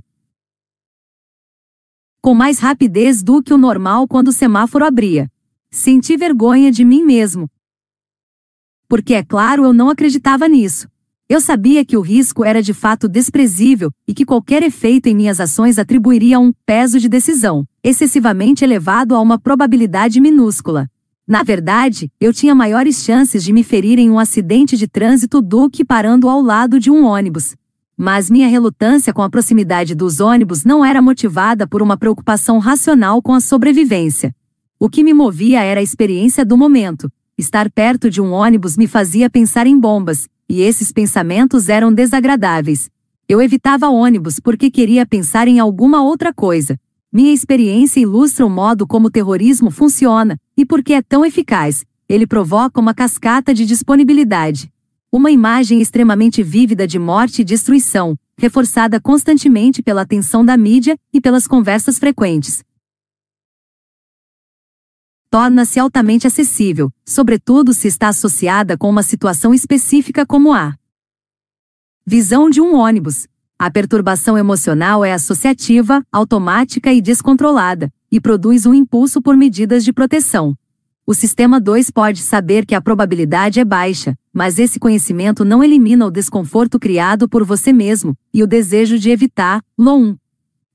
Com 2.20 2.34
mais 2.34 2.58
rapidez 2.58 3.22
do 3.22 3.42
que 3.42 3.54
o 3.54 3.56
normal 3.56 4.06
quando 4.06 4.28
o 4.28 4.32
semáforo 4.32 4.84
abria. 4.84 5.26
Senti 5.70 6.18
vergonha 6.18 6.70
de 6.70 6.84
mim 6.84 7.02
mesmo. 7.02 7.50
Porque, 8.86 9.14
é 9.14 9.24
claro, 9.24 9.64
eu 9.64 9.72
não 9.72 9.88
acreditava 9.88 10.46
nisso. 10.46 10.91
Eu 11.32 11.40
sabia 11.40 11.82
que 11.82 11.96
o 11.96 12.02
risco 12.02 12.44
era 12.44 12.62
de 12.62 12.74
fato 12.74 13.08
desprezível 13.08 13.90
e 14.06 14.12
que 14.12 14.22
qualquer 14.22 14.62
efeito 14.62 15.06
em 15.06 15.14
minhas 15.14 15.40
ações 15.40 15.78
atribuiria 15.78 16.38
um 16.38 16.52
peso 16.66 17.00
de 17.00 17.08
decisão, 17.08 17.66
excessivamente 17.82 18.62
elevado 18.62 19.14
a 19.14 19.20
uma 19.22 19.38
probabilidade 19.38 20.20
minúscula. 20.20 20.90
Na 21.26 21.42
verdade, 21.42 22.12
eu 22.20 22.34
tinha 22.34 22.54
maiores 22.54 23.02
chances 23.02 23.42
de 23.42 23.50
me 23.50 23.64
ferir 23.64 23.98
em 23.98 24.10
um 24.10 24.18
acidente 24.18 24.76
de 24.76 24.86
trânsito 24.86 25.40
do 25.40 25.70
que 25.70 25.86
parando 25.86 26.28
ao 26.28 26.42
lado 26.42 26.78
de 26.78 26.90
um 26.90 27.06
ônibus. 27.06 27.56
Mas 27.96 28.28
minha 28.28 28.48
relutância 28.48 29.10
com 29.10 29.22
a 29.22 29.30
proximidade 29.30 29.94
dos 29.94 30.20
ônibus 30.20 30.66
não 30.66 30.84
era 30.84 31.00
motivada 31.00 31.66
por 31.66 31.80
uma 31.80 31.96
preocupação 31.96 32.58
racional 32.58 33.22
com 33.22 33.32
a 33.32 33.40
sobrevivência. 33.40 34.34
O 34.78 34.86
que 34.86 35.02
me 35.02 35.14
movia 35.14 35.62
era 35.62 35.80
a 35.80 35.82
experiência 35.82 36.44
do 36.44 36.58
momento. 36.58 37.10
Estar 37.38 37.70
perto 37.70 38.10
de 38.10 38.20
um 38.20 38.32
ônibus 38.32 38.76
me 38.76 38.86
fazia 38.86 39.30
pensar 39.30 39.66
em 39.66 39.80
bombas, 39.80 40.28
e 40.52 40.60
esses 40.60 40.92
pensamentos 40.92 41.70
eram 41.70 41.90
desagradáveis. 41.90 42.90
Eu 43.26 43.40
evitava 43.40 43.88
ônibus 43.88 44.38
porque 44.38 44.70
queria 44.70 45.06
pensar 45.06 45.48
em 45.48 45.58
alguma 45.58 46.02
outra 46.02 46.30
coisa. 46.30 46.78
Minha 47.10 47.32
experiência 47.32 48.00
ilustra 48.00 48.44
o 48.44 48.50
modo 48.50 48.86
como 48.86 49.06
o 49.06 49.10
terrorismo 49.10 49.70
funciona, 49.70 50.38
e 50.54 50.66
porque 50.66 50.92
é 50.92 51.00
tão 51.00 51.24
eficaz. 51.24 51.86
Ele 52.06 52.26
provoca 52.26 52.78
uma 52.78 52.92
cascata 52.92 53.54
de 53.54 53.64
disponibilidade. 53.64 54.70
Uma 55.10 55.30
imagem 55.30 55.80
extremamente 55.80 56.42
vívida 56.42 56.86
de 56.86 56.98
morte 56.98 57.40
e 57.40 57.46
destruição, 57.46 58.14
reforçada 58.36 59.00
constantemente 59.00 59.82
pela 59.82 60.02
atenção 60.02 60.44
da 60.44 60.54
mídia 60.54 60.98
e 61.14 61.18
pelas 61.18 61.48
conversas 61.48 61.98
frequentes 61.98 62.62
torna-se 65.32 65.80
altamente 65.80 66.26
acessível, 66.26 66.92
sobretudo 67.06 67.72
se 67.72 67.88
está 67.88 68.08
associada 68.08 68.76
com 68.76 68.90
uma 68.90 69.02
situação 69.02 69.54
específica 69.54 70.26
como 70.26 70.52
a 70.52 70.74
visão 72.04 72.50
de 72.50 72.60
um 72.60 72.74
ônibus. 72.76 73.26
A 73.58 73.70
perturbação 73.70 74.36
emocional 74.36 75.02
é 75.02 75.14
associativa, 75.14 76.04
automática 76.12 76.92
e 76.92 77.00
descontrolada, 77.00 77.90
e 78.10 78.20
produz 78.20 78.66
um 78.66 78.74
impulso 78.74 79.22
por 79.22 79.34
medidas 79.34 79.86
de 79.86 79.90
proteção. 79.90 80.54
O 81.06 81.14
sistema 81.14 81.58
2 81.58 81.90
pode 81.90 82.20
saber 82.20 82.66
que 82.66 82.74
a 82.74 82.82
probabilidade 82.82 83.58
é 83.58 83.64
baixa, 83.64 84.14
mas 84.34 84.58
esse 84.58 84.78
conhecimento 84.78 85.46
não 85.46 85.64
elimina 85.64 86.04
o 86.04 86.10
desconforto 86.10 86.78
criado 86.78 87.26
por 87.26 87.42
você 87.42 87.72
mesmo 87.72 88.14
e 88.34 88.42
o 88.42 88.46
desejo 88.46 88.98
de 88.98 89.08
evitar, 89.08 89.64
lo 89.78 89.96
1. 89.96 90.16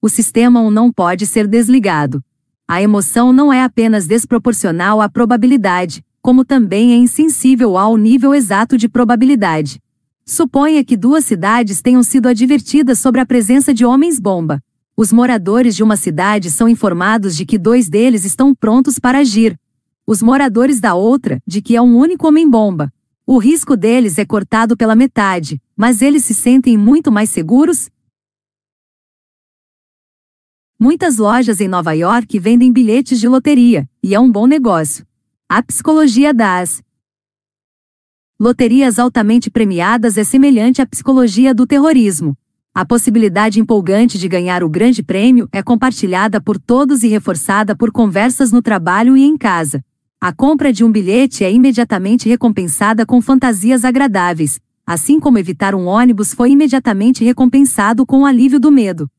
O 0.02 0.10
sistema 0.10 0.60
1 0.62 0.72
não 0.72 0.92
pode 0.92 1.28
ser 1.28 1.46
desligado. 1.46 2.24
A 2.70 2.82
emoção 2.82 3.32
não 3.32 3.54
é 3.54 3.64
apenas 3.64 4.08
desproporcional 4.08 5.00
à 5.00 5.08
probabilidade, 5.08 6.04
como 6.22 6.44
também 6.44 6.92
é 6.92 6.98
insensível 6.98 7.78
ao 7.78 7.96
nível 7.96 8.36
exato 8.36 8.78
de 8.78 8.90
probabilidade. 8.90 9.82
Suponha 10.26 10.84
que 10.84 10.98
duas 10.98 11.24
cidades 11.24 11.82
tenham 11.82 12.04
sido 12.04 12.28
advertidas 12.28 13.00
sobre 13.00 13.22
a 13.22 13.26
presença 13.26 13.74
de 13.74 13.86
homens-bomba. 13.86 14.62
Os 14.98 15.14
moradores 15.14 15.78
de 15.78 15.82
uma 15.82 15.96
cidade 15.96 16.52
são 16.52 16.68
informados 16.68 17.38
de 17.38 17.46
que 17.46 17.58
dois 17.58 17.88
deles 17.88 18.26
estão 18.26 18.54
prontos 18.54 19.00
para 19.00 19.20
agir. 19.20 19.58
Os 20.06 20.22
moradores 20.22 20.82
da 20.82 20.94
outra, 20.94 21.42
de 21.48 21.62
que 21.62 21.74
é 21.74 21.82
um 21.82 21.96
único 21.96 22.28
homem-bomba. 22.28 22.92
O 23.26 23.38
risco 23.38 23.78
deles 23.78 24.18
é 24.18 24.26
cortado 24.26 24.76
pela 24.76 24.96
metade, 24.96 25.62
mas 25.74 26.02
eles 26.02 26.26
se 26.26 26.34
sentem 26.34 26.78
muito 26.78 27.14
mais 27.14 27.30
seguros? 27.30 27.90
Muitas 30.80 31.18
lojas 31.18 31.60
em 31.60 31.68
Nova 31.68 31.94
York 31.94 32.38
vendem 32.38 32.72
bilhetes 32.72 33.20
de 33.20 33.28
loteria, 33.28 33.90
e 34.04 34.14
é 34.14 34.20
um 34.20 34.32
bom 34.32 34.46
negócio. 34.46 35.04
A 35.50 35.64
psicologia 35.64 36.32
das 36.32 36.84
loterias 38.40 39.00
altamente 39.00 39.50
premiadas 39.50 40.20
é 40.20 40.24
semelhante 40.24 40.80
à 40.80 40.86
psicologia 40.86 41.52
do 41.52 41.66
terrorismo. 41.66 42.38
A 42.76 42.86
possibilidade 42.86 43.60
empolgante 43.60 44.20
de 44.20 44.28
ganhar 44.28 44.64
o 44.64 44.70
grande 44.70 45.02
prêmio 45.02 45.50
é 45.52 45.64
compartilhada 45.64 46.40
por 46.40 46.60
todos 46.60 47.02
e 47.02 47.08
reforçada 47.08 47.76
por 47.76 47.92
conversas 47.92 48.52
no 48.52 48.62
trabalho 48.62 49.18
e 49.18 49.24
em 49.24 49.36
casa. 49.36 49.84
A 50.22 50.32
compra 50.32 50.72
de 50.72 50.84
um 50.84 50.92
bilhete 50.92 51.44
é 51.44 51.52
imediatamente 51.52 52.30
recompensada 52.30 53.04
com 53.04 53.20
fantasias 53.20 53.84
agradáveis, 53.84 54.60
assim 54.86 55.20
como 55.20 55.40
evitar 55.40 55.74
um 55.74 55.88
ônibus 55.88 56.36
foi 56.36 56.52
imediatamente 56.52 57.24
recompensado 57.24 58.06
com 58.06 58.22
o 58.22 58.26
alívio 58.28 58.60
do 58.60 58.72
medo. 58.72 59.10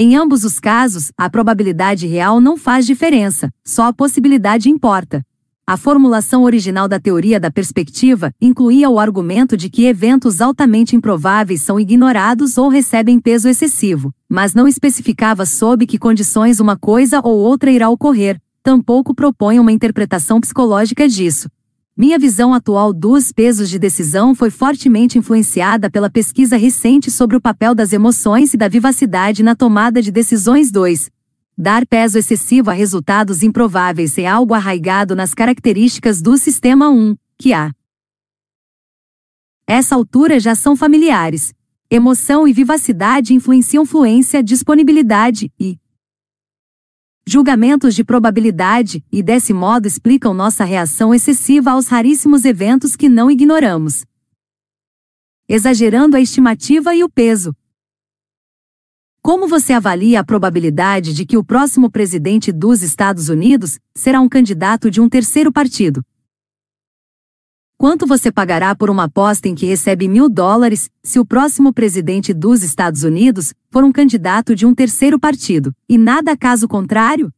Em 0.00 0.14
ambos 0.14 0.44
os 0.44 0.60
casos, 0.60 1.10
a 1.18 1.28
probabilidade 1.28 2.06
real 2.06 2.40
não 2.40 2.56
faz 2.56 2.86
diferença, 2.86 3.52
só 3.64 3.88
a 3.88 3.92
possibilidade 3.92 4.70
importa. 4.70 5.26
A 5.66 5.76
formulação 5.76 6.44
original 6.44 6.86
da 6.86 7.00
teoria 7.00 7.40
da 7.40 7.50
perspectiva 7.50 8.32
incluía 8.40 8.88
o 8.88 9.00
argumento 9.00 9.56
de 9.56 9.68
que 9.68 9.86
eventos 9.86 10.40
altamente 10.40 10.94
improváveis 10.94 11.62
são 11.62 11.80
ignorados 11.80 12.56
ou 12.56 12.68
recebem 12.68 13.18
peso 13.18 13.48
excessivo, 13.48 14.14
mas 14.28 14.54
não 14.54 14.68
especificava 14.68 15.44
sob 15.44 15.84
que 15.84 15.98
condições 15.98 16.60
uma 16.60 16.76
coisa 16.76 17.20
ou 17.24 17.36
outra 17.36 17.68
irá 17.68 17.90
ocorrer, 17.90 18.40
tampouco 18.62 19.12
propõe 19.12 19.58
uma 19.58 19.72
interpretação 19.72 20.40
psicológica 20.40 21.08
disso. 21.08 21.48
Minha 22.00 22.16
visão 22.16 22.54
atual 22.54 22.92
dos 22.92 23.32
pesos 23.32 23.68
de 23.68 23.76
decisão 23.76 24.32
foi 24.32 24.50
fortemente 24.50 25.18
influenciada 25.18 25.90
pela 25.90 26.08
pesquisa 26.08 26.56
recente 26.56 27.10
sobre 27.10 27.36
o 27.36 27.40
papel 27.40 27.74
das 27.74 27.92
emoções 27.92 28.54
e 28.54 28.56
da 28.56 28.68
vivacidade 28.68 29.42
na 29.42 29.56
tomada 29.56 30.00
de 30.00 30.12
decisões 30.12 30.70
2. 30.70 31.10
Dar 31.58 31.84
peso 31.84 32.16
excessivo 32.16 32.70
a 32.70 32.72
resultados 32.72 33.42
improváveis 33.42 34.16
é 34.16 34.28
algo 34.28 34.54
arraigado 34.54 35.16
nas 35.16 35.34
características 35.34 36.22
do 36.22 36.38
sistema 36.38 36.88
1, 36.88 37.16
que 37.36 37.52
a 37.52 37.72
essa 39.66 39.96
altura 39.96 40.38
já 40.38 40.54
são 40.54 40.76
familiares. 40.76 41.52
Emoção 41.90 42.46
e 42.46 42.52
vivacidade 42.52 43.34
influenciam 43.34 43.84
fluência, 43.84 44.40
disponibilidade 44.40 45.52
e 45.58 45.76
julgamentos 47.28 47.94
de 47.94 48.02
probabilidade, 48.02 49.04
e 49.12 49.22
desse 49.22 49.52
modo 49.52 49.86
explicam 49.86 50.32
nossa 50.32 50.64
reação 50.64 51.14
excessiva 51.14 51.72
aos 51.72 51.86
raríssimos 51.86 52.44
eventos 52.46 52.96
que 52.96 53.08
não 53.08 53.30
ignoramos. 53.30 54.06
Exagerando 55.46 56.16
a 56.16 56.20
estimativa 56.20 56.94
e 56.94 57.04
o 57.04 57.08
peso. 57.08 57.54
Como 59.20 59.46
você 59.46 59.74
avalia 59.74 60.20
a 60.20 60.24
probabilidade 60.24 61.12
de 61.12 61.26
que 61.26 61.36
o 61.36 61.44
próximo 61.44 61.90
presidente 61.90 62.50
dos 62.50 62.82
Estados 62.82 63.28
Unidos 63.28 63.78
será 63.94 64.22
um 64.22 64.28
candidato 64.28 64.90
de 64.90 65.00
um 65.00 65.08
terceiro 65.08 65.52
partido? 65.52 66.02
Quanto 67.80 68.08
você 68.08 68.32
pagará 68.32 68.74
por 68.74 68.90
uma 68.90 69.04
aposta 69.04 69.46
em 69.46 69.54
que 69.54 69.64
recebe 69.64 70.08
mil 70.08 70.28
dólares 70.28 70.90
se 71.00 71.20
o 71.20 71.24
próximo 71.24 71.72
presidente 71.72 72.34
dos 72.34 72.64
Estados 72.64 73.04
Unidos 73.04 73.54
for 73.70 73.84
um 73.84 73.92
candidato 73.92 74.52
de 74.52 74.66
um 74.66 74.74
terceiro 74.74 75.16
partido, 75.16 75.72
e 75.88 75.96
nada 75.96 76.36
caso 76.36 76.66
contrário? 76.66 77.32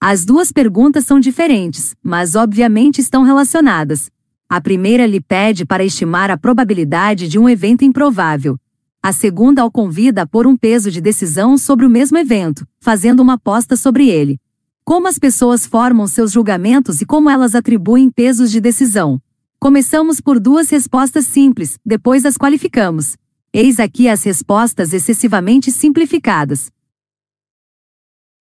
As 0.00 0.24
duas 0.24 0.50
perguntas 0.50 1.04
são 1.04 1.20
diferentes, 1.20 1.94
mas 2.02 2.34
obviamente 2.34 2.98
estão 2.98 3.22
relacionadas. 3.22 4.10
A 4.48 4.62
primeira 4.62 5.06
lhe 5.06 5.20
pede 5.20 5.66
para 5.66 5.84
estimar 5.84 6.30
a 6.30 6.38
probabilidade 6.38 7.28
de 7.28 7.38
um 7.38 7.46
evento 7.46 7.84
improvável. 7.84 8.58
A 9.02 9.12
segunda 9.12 9.62
o 9.66 9.70
convida 9.70 10.22
a 10.22 10.26
pôr 10.26 10.46
um 10.46 10.56
peso 10.56 10.90
de 10.90 11.02
decisão 11.02 11.58
sobre 11.58 11.84
o 11.84 11.90
mesmo 11.90 12.16
evento, 12.16 12.66
fazendo 12.80 13.20
uma 13.20 13.34
aposta 13.34 13.76
sobre 13.76 14.08
ele. 14.08 14.40
Como 14.88 15.08
as 15.08 15.18
pessoas 15.18 15.66
formam 15.66 16.06
seus 16.06 16.30
julgamentos 16.30 17.00
e 17.00 17.04
como 17.04 17.28
elas 17.28 17.56
atribuem 17.56 18.08
pesos 18.08 18.52
de 18.52 18.60
decisão. 18.60 19.20
Começamos 19.58 20.20
por 20.20 20.38
duas 20.38 20.70
respostas 20.70 21.26
simples, 21.26 21.76
depois 21.84 22.24
as 22.24 22.36
qualificamos. 22.38 23.16
Eis 23.52 23.80
aqui 23.80 24.08
as 24.08 24.22
respostas 24.22 24.92
excessivamente 24.92 25.72
simplificadas. 25.72 26.70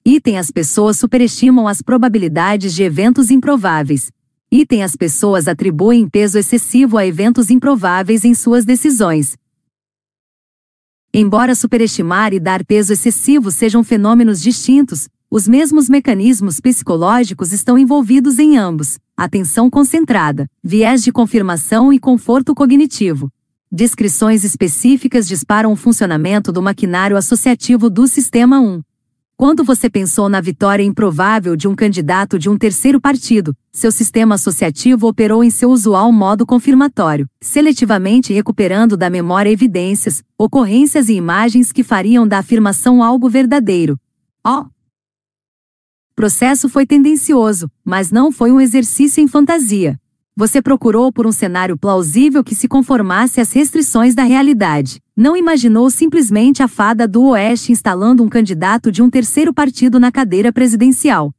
Item 0.05 0.37
as 0.37 0.51
pessoas 0.51 0.99
superestimam 0.99 1.67
as 1.67 1.81
probabilidades 1.81 2.75
de 2.75 2.83
eventos 2.83 3.31
improváveis. 3.31 4.11
Item 4.51 4.83
as 4.83 4.95
pessoas 4.95 5.47
atribuem 5.47 6.07
peso 6.07 6.37
excessivo 6.37 6.99
a 6.99 7.07
eventos 7.07 7.49
improváveis 7.49 8.23
em 8.23 8.35
suas 8.35 8.65
decisões. 8.65 9.35
Embora 11.11 11.55
superestimar 11.55 12.33
e 12.33 12.39
dar 12.39 12.63
peso 12.63 12.93
excessivo 12.93 13.49
sejam 13.49 13.83
fenômenos 13.83 14.39
distintos, 14.39 15.09
os 15.35 15.49
mesmos 15.49 15.89
mecanismos 15.89 16.61
psicológicos 16.61 17.51
estão 17.51 17.77
envolvidos 17.77 18.39
em 18.39 18.57
ambos: 18.57 18.97
atenção 19.17 19.69
concentrada, 19.69 20.49
viés 20.63 21.03
de 21.03 21.11
confirmação 21.11 21.91
e 21.91 21.99
conforto 21.99 22.55
cognitivo. 22.55 23.29
Descrições 23.69 24.45
específicas 24.45 25.27
disparam 25.27 25.73
o 25.73 25.75
funcionamento 25.75 26.53
do 26.53 26.61
maquinário 26.61 27.17
associativo 27.17 27.89
do 27.89 28.07
sistema 28.07 28.61
1. 28.61 28.81
Quando 29.35 29.61
você 29.65 29.89
pensou 29.89 30.29
na 30.29 30.39
vitória 30.39 30.83
improvável 30.83 31.57
de 31.57 31.67
um 31.67 31.75
candidato 31.75 32.39
de 32.39 32.49
um 32.49 32.57
terceiro 32.57 33.01
partido, 33.01 33.53
seu 33.73 33.91
sistema 33.91 34.35
associativo 34.35 35.05
operou 35.05 35.43
em 35.43 35.49
seu 35.49 35.69
usual 35.69 36.13
modo 36.13 36.45
confirmatório, 36.45 37.27
seletivamente 37.41 38.31
recuperando 38.31 38.95
da 38.95 39.09
memória 39.09 39.49
evidências, 39.49 40.23
ocorrências 40.37 41.09
e 41.09 41.13
imagens 41.15 41.73
que 41.73 41.83
fariam 41.83 42.25
da 42.25 42.37
afirmação 42.37 43.03
algo 43.03 43.27
verdadeiro. 43.27 43.99
Oh, 44.47 44.67
processo 46.15 46.69
foi 46.69 46.85
tendencioso, 46.85 47.69
mas 47.83 48.09
não 48.09 48.31
foi 48.31 48.51
um 48.51 48.61
exercício 48.61 49.21
em 49.21 49.27
fantasia. 49.27 49.99
Você 50.37 50.61
procurou 50.61 51.11
por 51.11 51.27
um 51.27 51.31
cenário 51.31 51.77
plausível 51.77 52.43
que 52.43 52.55
se 52.55 52.67
conformasse 52.67 53.39
às 53.41 53.51
restrições 53.51 54.15
da 54.15 54.23
realidade. 54.23 55.01
Não 55.15 55.35
imaginou 55.35 55.89
simplesmente 55.89 56.63
a 56.63 56.67
fada 56.67 57.07
do 57.07 57.27
Oeste 57.27 57.71
instalando 57.71 58.23
um 58.23 58.29
candidato 58.29 58.91
de 58.91 59.01
um 59.01 59.09
terceiro 59.09 59.53
partido 59.53 59.99
na 59.99 60.11
cadeira 60.11 60.51
presidencial. 60.51 61.33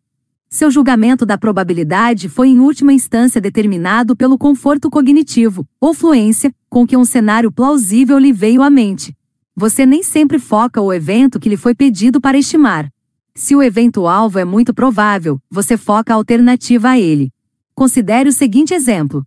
Seu 0.48 0.70
julgamento 0.70 1.26
da 1.26 1.36
probabilidade 1.36 2.28
foi 2.28 2.48
em 2.48 2.60
última 2.60 2.92
instância 2.92 3.40
determinado 3.40 4.14
pelo 4.14 4.38
conforto 4.38 4.88
cognitivo, 4.88 5.66
ou 5.80 5.92
fluência, 5.92 6.54
com 6.70 6.86
que 6.86 6.96
um 6.96 7.04
cenário 7.04 7.50
plausível 7.50 8.18
lhe 8.18 8.32
veio 8.32 8.62
à 8.62 8.70
mente. 8.70 9.14
Você 9.54 9.84
nem 9.84 10.02
sempre 10.02 10.38
foca 10.38 10.80
o 10.80 10.92
evento 10.92 11.40
que 11.40 11.48
lhe 11.48 11.56
foi 11.56 11.74
pedido 11.74 12.20
para 12.20 12.38
estimar. 12.38 12.90
Se 13.38 13.54
o 13.54 13.62
evento-alvo 13.62 14.38
é 14.38 14.46
muito 14.46 14.72
provável, 14.72 15.38
você 15.50 15.76
foca 15.76 16.10
a 16.10 16.16
alternativa 16.16 16.88
a 16.88 16.98
ele. 16.98 17.30
Considere 17.74 18.30
o 18.30 18.32
seguinte 18.32 18.72
exemplo. 18.72 19.26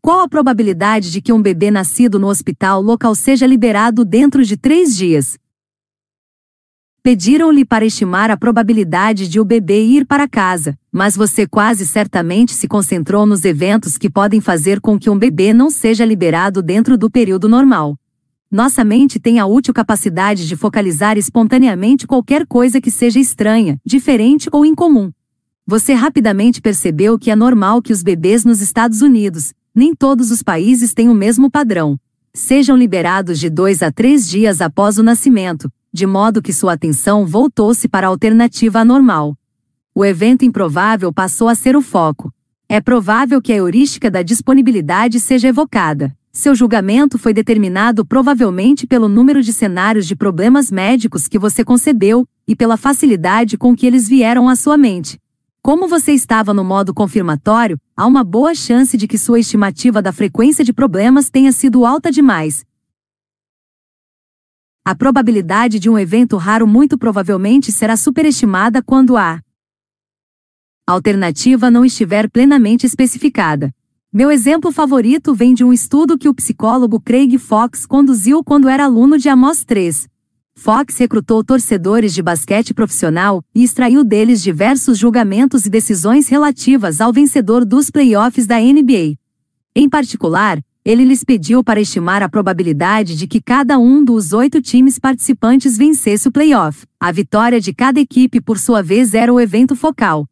Qual 0.00 0.20
a 0.20 0.28
probabilidade 0.28 1.10
de 1.10 1.20
que 1.20 1.32
um 1.32 1.42
bebê 1.42 1.72
nascido 1.72 2.20
no 2.20 2.28
hospital 2.28 2.80
local 2.80 3.16
seja 3.16 3.48
liberado 3.48 4.04
dentro 4.04 4.44
de 4.44 4.56
três 4.56 4.96
dias? 4.96 5.36
Pediram-lhe 7.02 7.64
para 7.64 7.84
estimar 7.84 8.30
a 8.30 8.36
probabilidade 8.36 9.26
de 9.26 9.40
o 9.40 9.44
bebê 9.44 9.84
ir 9.84 10.06
para 10.06 10.28
casa, 10.28 10.78
mas 10.92 11.16
você 11.16 11.48
quase 11.48 11.84
certamente 11.84 12.54
se 12.54 12.68
concentrou 12.68 13.26
nos 13.26 13.44
eventos 13.44 13.98
que 13.98 14.08
podem 14.08 14.40
fazer 14.40 14.80
com 14.80 14.96
que 14.96 15.10
um 15.10 15.18
bebê 15.18 15.52
não 15.52 15.68
seja 15.68 16.04
liberado 16.04 16.62
dentro 16.62 16.96
do 16.96 17.10
período 17.10 17.48
normal. 17.48 17.98
Nossa 18.50 18.84
mente 18.84 19.18
tem 19.18 19.40
a 19.40 19.46
útil 19.46 19.74
capacidade 19.74 20.46
de 20.46 20.54
focalizar 20.54 21.18
espontaneamente 21.18 22.06
qualquer 22.06 22.46
coisa 22.46 22.80
que 22.80 22.92
seja 22.92 23.18
estranha, 23.18 23.80
diferente 23.84 24.48
ou 24.52 24.64
incomum. 24.64 25.10
Você 25.66 25.94
rapidamente 25.94 26.60
percebeu 26.60 27.18
que 27.18 27.30
é 27.30 27.34
normal 27.34 27.82
que 27.82 27.92
os 27.92 28.04
bebês 28.04 28.44
nos 28.44 28.60
Estados 28.60 29.02
Unidos, 29.02 29.52
nem 29.74 29.94
todos 29.94 30.30
os 30.30 30.44
países 30.44 30.94
têm 30.94 31.08
o 31.08 31.14
mesmo 31.14 31.50
padrão, 31.50 31.98
sejam 32.32 32.76
liberados 32.76 33.40
de 33.40 33.50
dois 33.50 33.82
a 33.82 33.90
três 33.90 34.28
dias 34.28 34.60
após 34.60 34.96
o 34.96 35.02
nascimento, 35.02 35.68
de 35.92 36.06
modo 36.06 36.40
que 36.40 36.52
sua 36.52 36.74
atenção 36.74 37.26
voltou-se 37.26 37.88
para 37.88 38.06
a 38.06 38.10
alternativa 38.10 38.78
anormal. 38.78 39.36
O 39.92 40.04
evento 40.04 40.44
improvável 40.44 41.12
passou 41.12 41.48
a 41.48 41.54
ser 41.56 41.74
o 41.74 41.82
foco. 41.82 42.32
É 42.68 42.80
provável 42.80 43.42
que 43.42 43.52
a 43.52 43.56
heurística 43.56 44.08
da 44.10 44.22
disponibilidade 44.22 45.18
seja 45.18 45.48
evocada. 45.48 46.16
Seu 46.36 46.54
julgamento 46.54 47.18
foi 47.18 47.32
determinado 47.32 48.04
provavelmente 48.04 48.86
pelo 48.86 49.08
número 49.08 49.42
de 49.42 49.54
cenários 49.54 50.06
de 50.06 50.14
problemas 50.14 50.70
médicos 50.70 51.26
que 51.26 51.38
você 51.38 51.64
concebeu 51.64 52.28
e 52.46 52.54
pela 52.54 52.76
facilidade 52.76 53.56
com 53.56 53.74
que 53.74 53.86
eles 53.86 54.06
vieram 54.06 54.46
à 54.46 54.54
sua 54.54 54.76
mente. 54.76 55.18
Como 55.62 55.88
você 55.88 56.12
estava 56.12 56.52
no 56.52 56.62
modo 56.62 56.92
confirmatório, 56.92 57.80
há 57.96 58.06
uma 58.06 58.22
boa 58.22 58.54
chance 58.54 58.98
de 58.98 59.08
que 59.08 59.16
sua 59.16 59.40
estimativa 59.40 60.02
da 60.02 60.12
frequência 60.12 60.62
de 60.62 60.74
problemas 60.74 61.30
tenha 61.30 61.50
sido 61.52 61.86
alta 61.86 62.12
demais. 62.12 62.66
A 64.84 64.94
probabilidade 64.94 65.78
de 65.78 65.88
um 65.88 65.98
evento 65.98 66.36
raro 66.36 66.66
muito 66.66 66.98
provavelmente 66.98 67.72
será 67.72 67.96
superestimada 67.96 68.82
quando 68.82 69.16
a 69.16 69.40
alternativa 70.86 71.70
não 71.70 71.82
estiver 71.82 72.28
plenamente 72.28 72.84
especificada. 72.84 73.74
Meu 74.16 74.30
exemplo 74.30 74.72
favorito 74.72 75.34
vem 75.34 75.52
de 75.52 75.62
um 75.62 75.74
estudo 75.74 76.16
que 76.16 76.26
o 76.26 76.32
psicólogo 76.32 76.98
Craig 76.98 77.36
Fox 77.36 77.84
conduziu 77.84 78.42
quando 78.42 78.66
era 78.66 78.86
aluno 78.86 79.18
de 79.18 79.28
Amos 79.28 79.62
3. 79.62 80.08
Fox 80.54 80.96
recrutou 80.96 81.44
torcedores 81.44 82.14
de 82.14 82.22
basquete 82.22 82.72
profissional 82.72 83.44
e 83.54 83.62
extraiu 83.62 84.02
deles 84.02 84.42
diversos 84.42 84.96
julgamentos 84.96 85.66
e 85.66 85.68
decisões 85.68 86.28
relativas 86.28 87.02
ao 87.02 87.12
vencedor 87.12 87.62
dos 87.62 87.90
playoffs 87.90 88.46
da 88.46 88.58
NBA. 88.58 89.18
Em 89.74 89.86
particular, 89.86 90.64
ele 90.82 91.04
lhes 91.04 91.22
pediu 91.22 91.62
para 91.62 91.82
estimar 91.82 92.22
a 92.22 92.28
probabilidade 92.30 93.16
de 93.16 93.26
que 93.26 93.42
cada 93.42 93.78
um 93.78 94.02
dos 94.02 94.32
oito 94.32 94.62
times 94.62 94.98
participantes 94.98 95.76
vencesse 95.76 96.26
o 96.26 96.32
playoff. 96.32 96.86
A 96.98 97.12
vitória 97.12 97.60
de 97.60 97.74
cada 97.74 98.00
equipe, 98.00 98.40
por 98.40 98.58
sua 98.58 98.82
vez, 98.82 99.12
era 99.12 99.30
o 99.30 99.38
evento 99.38 99.76
focal. 99.76 100.26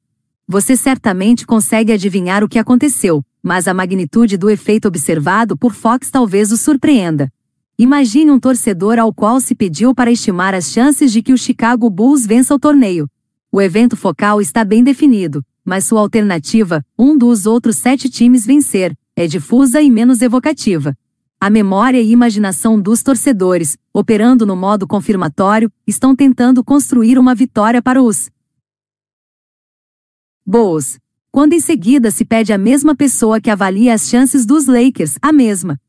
Você 0.49 0.75
certamente 0.75 1.47
consegue 1.47 1.93
adivinhar 1.93 2.43
o 2.43 2.49
que 2.49 2.59
aconteceu, 2.59 3.23
mas 3.45 3.69
a 3.69 3.75
magnitude 3.75 4.39
do 4.39 4.49
efeito 4.49 4.89
observado 4.89 5.55
por 5.55 5.75
Fox 5.75 6.11
talvez 6.11 6.51
o 6.51 6.57
surpreenda. 6.57 7.31
Imagine 7.79 8.31
um 8.31 8.41
torcedor 8.41 8.99
ao 8.99 9.13
qual 9.13 9.39
se 9.39 9.55
pediu 9.55 9.95
para 9.95 10.11
estimar 10.11 10.55
as 10.55 10.73
chances 10.73 11.13
de 11.13 11.23
que 11.23 11.33
o 11.33 11.37
Chicago 11.37 11.91
Bulls 11.91 12.25
vença 12.25 12.55
o 12.55 12.59
torneio. 12.59 13.07
O 13.53 13.61
evento 13.61 13.99
focal 13.99 14.41
está 14.41 14.65
bem 14.65 14.83
definido, 14.83 15.45
mas 15.63 15.85
sua 15.85 16.01
alternativa, 16.01 16.83
um 16.99 17.19
dos 17.19 17.45
outros 17.45 17.77
sete 17.77 18.09
times 18.09 18.47
vencer, 18.47 18.97
é 19.15 19.27
difusa 19.27 19.83
e 19.83 19.91
menos 19.91 20.23
evocativa. 20.23 20.97
A 21.39 21.51
memória 21.51 22.01
e 22.01 22.11
imaginação 22.11 22.81
dos 22.81 23.03
torcedores, 23.03 23.77
operando 23.93 24.47
no 24.47 24.57
modo 24.57 24.87
confirmatório, 24.87 25.71
estão 25.87 26.17
tentando 26.17 26.65
construir 26.65 27.19
uma 27.19 27.35
vitória 27.35 27.83
para 27.83 28.03
os 28.03 28.31
Bulls 30.47 30.99
quando 31.35 31.53
em 31.53 31.59
seguida 31.59 32.13
se 32.13 32.25
pede 32.25 32.53
à 32.53 32.57
mesma 32.57 32.95
pessoa 32.95 33.41
que 33.41 33.51
avalie 33.51 33.91
as 33.91 34.09
chances 34.09 34.47
dos 34.47 34.69
Lakers, 34.69 35.19
a 35.21 35.33
mesma. 35.33 35.81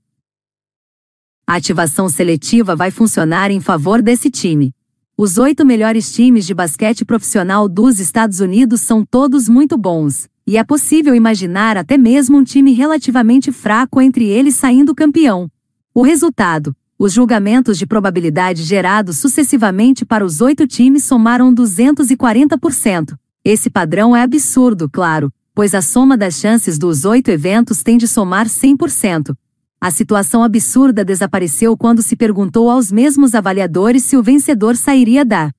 A 1.45 1.53
ativação 1.53 2.09
seletiva 2.09 2.75
vai 2.75 2.89
funcionar 2.89 3.51
em 3.51 3.59
favor 3.59 4.01
desse 4.01 4.31
time. 4.31 4.73
Os 5.15 5.37
oito 5.37 5.63
melhores 5.63 6.11
times 6.11 6.47
de 6.47 6.55
basquete 6.55 7.05
profissional 7.05 7.69
dos 7.69 7.99
Estados 7.99 8.39
Unidos 8.39 8.81
são 8.81 9.05
todos 9.05 9.47
muito 9.47 9.77
bons, 9.77 10.27
e 10.47 10.57
é 10.57 10.63
possível 10.63 11.13
imaginar 11.13 11.77
até 11.77 11.95
mesmo 11.95 12.39
um 12.39 12.43
time 12.43 12.73
relativamente 12.73 13.51
fraco 13.51 14.01
entre 14.01 14.25
eles 14.25 14.55
saindo 14.55 14.95
campeão. 14.95 15.47
O 15.93 16.01
resultado: 16.01 16.75
os 16.97 17.13
julgamentos 17.13 17.77
de 17.77 17.85
probabilidade 17.85 18.63
gerados 18.63 19.19
sucessivamente 19.19 20.03
para 20.03 20.25
os 20.25 20.41
oito 20.41 20.65
times 20.65 21.03
somaram 21.03 21.53
240%. 21.53 23.15
Esse 23.47 23.69
padrão 23.69 24.15
é 24.15 24.23
absurdo, 24.23 24.89
claro, 24.89 25.31
pois 25.53 25.75
a 25.75 25.81
soma 25.81 26.17
das 26.17 26.39
chances 26.39 26.79
dos 26.79 27.05
oito 27.05 27.29
eventos 27.29 27.83
tem 27.83 27.95
de 27.95 28.07
somar 28.07 28.47
100%. 28.47 29.37
A 29.79 29.91
situação 29.91 30.43
absurda 30.43 31.05
desapareceu 31.05 31.77
quando 31.77 32.01
se 32.01 32.15
perguntou 32.15 32.71
aos 32.71 32.91
mesmos 32.91 33.35
avaliadores 33.35 34.03
se 34.03 34.17
o 34.17 34.23
vencedor 34.23 34.75
sairia 34.75 35.23
da 35.23 35.51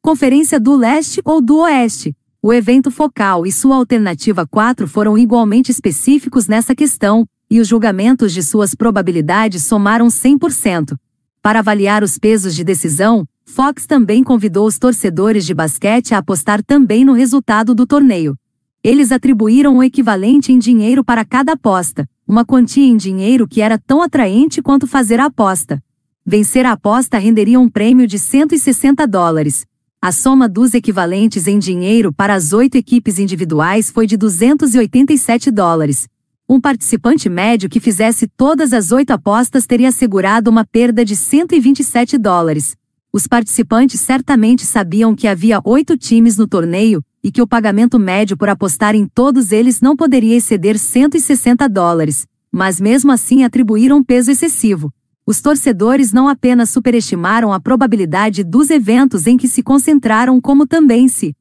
Conferência 0.00 0.58
do 0.58 0.74
Leste 0.74 1.20
ou 1.26 1.42
do 1.42 1.58
Oeste. 1.58 2.16
O 2.40 2.54
evento 2.54 2.90
focal 2.90 3.46
e 3.46 3.52
sua 3.52 3.76
alternativa 3.76 4.46
4 4.46 4.88
foram 4.88 5.18
igualmente 5.18 5.70
específicos 5.70 6.48
nessa 6.48 6.74
questão, 6.74 7.26
e 7.50 7.60
os 7.60 7.68
julgamentos 7.68 8.32
de 8.32 8.42
suas 8.42 8.74
probabilidades 8.74 9.64
somaram 9.64 10.06
100%. 10.06 10.96
Para 11.42 11.58
avaliar 11.58 12.02
os 12.02 12.18
pesos 12.18 12.54
de 12.54 12.64
decisão, 12.64 13.28
Fox 13.46 13.86
também 13.86 14.24
convidou 14.24 14.66
os 14.66 14.78
torcedores 14.78 15.46
de 15.46 15.54
basquete 15.54 16.12
a 16.12 16.18
apostar 16.18 16.62
também 16.62 17.04
no 17.04 17.12
resultado 17.12 17.74
do 17.74 17.86
torneio. 17.86 18.36
Eles 18.82 19.12
atribuíram 19.12 19.76
o 19.76 19.82
equivalente 19.82 20.52
em 20.52 20.58
dinheiro 20.58 21.04
para 21.04 21.24
cada 21.24 21.52
aposta, 21.52 22.08
uma 22.26 22.44
quantia 22.44 22.84
em 22.84 22.96
dinheiro 22.96 23.46
que 23.46 23.60
era 23.60 23.78
tão 23.78 24.02
atraente 24.02 24.60
quanto 24.60 24.86
fazer 24.86 25.20
a 25.20 25.26
aposta. 25.26 25.82
Vencer 26.26 26.66
a 26.66 26.72
aposta 26.72 27.16
renderia 27.16 27.60
um 27.60 27.68
prêmio 27.68 28.06
de 28.06 28.18
160 28.18 29.06
dólares. 29.06 29.64
A 30.02 30.10
soma 30.10 30.48
dos 30.48 30.74
equivalentes 30.74 31.46
em 31.46 31.58
dinheiro 31.58 32.12
para 32.12 32.34
as 32.34 32.52
oito 32.52 32.76
equipes 32.76 33.18
individuais 33.18 33.88
foi 33.90 34.06
de 34.06 34.16
287 34.16 35.50
dólares. 35.50 36.08
Um 36.48 36.60
participante 36.60 37.28
médio 37.28 37.70
que 37.70 37.78
fizesse 37.78 38.26
todas 38.26 38.72
as 38.72 38.90
oito 38.90 39.12
apostas 39.12 39.64
teria 39.64 39.90
assegurado 39.90 40.50
uma 40.50 40.64
perda 40.64 41.04
de 41.04 41.14
127 41.14 42.18
dólares. 42.18 42.76
Os 43.14 43.28
participantes 43.28 44.00
certamente 44.00 44.66
sabiam 44.66 45.14
que 45.14 45.28
havia 45.28 45.60
oito 45.64 45.96
times 45.96 46.36
no 46.36 46.48
torneio 46.48 47.00
e 47.22 47.30
que 47.30 47.40
o 47.40 47.46
pagamento 47.46 47.96
médio 47.96 48.36
por 48.36 48.48
apostar 48.48 48.96
em 48.96 49.06
todos 49.06 49.52
eles 49.52 49.80
não 49.80 49.94
poderia 49.94 50.36
exceder 50.36 50.76
160 50.76 51.68
dólares, 51.68 52.26
mas 52.50 52.80
mesmo 52.80 53.12
assim 53.12 53.44
atribuíram 53.44 54.02
peso 54.02 54.32
excessivo. 54.32 54.92
Os 55.24 55.40
torcedores 55.40 56.12
não 56.12 56.26
apenas 56.26 56.70
superestimaram 56.70 57.52
a 57.52 57.60
probabilidade 57.60 58.42
dos 58.42 58.68
eventos 58.68 59.28
em 59.28 59.36
que 59.36 59.46
se 59.46 59.62
concentraram, 59.62 60.40
como 60.40 60.66
também 60.66 61.06
se 61.06 61.36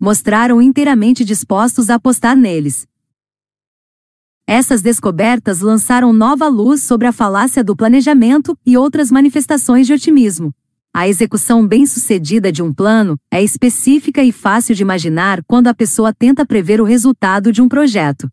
mostraram 0.00 0.62
inteiramente 0.62 1.26
dispostos 1.26 1.90
a 1.90 1.96
apostar 1.96 2.34
neles. 2.34 2.86
Essas 4.50 4.80
descobertas 4.80 5.60
lançaram 5.60 6.10
nova 6.10 6.48
luz 6.48 6.82
sobre 6.82 7.06
a 7.06 7.12
falácia 7.12 7.62
do 7.62 7.76
planejamento 7.76 8.56
e 8.64 8.78
outras 8.78 9.10
manifestações 9.10 9.86
de 9.86 9.92
otimismo. 9.92 10.54
A 10.90 11.06
execução 11.06 11.66
bem-sucedida 11.66 12.50
de 12.50 12.62
um 12.62 12.72
plano 12.72 13.18
é 13.30 13.42
específica 13.42 14.24
e 14.24 14.32
fácil 14.32 14.74
de 14.74 14.80
imaginar 14.80 15.44
quando 15.46 15.68
a 15.68 15.74
pessoa 15.74 16.14
tenta 16.14 16.46
prever 16.46 16.80
o 16.80 16.84
resultado 16.84 17.52
de 17.52 17.60
um 17.60 17.68
projeto. 17.68 18.26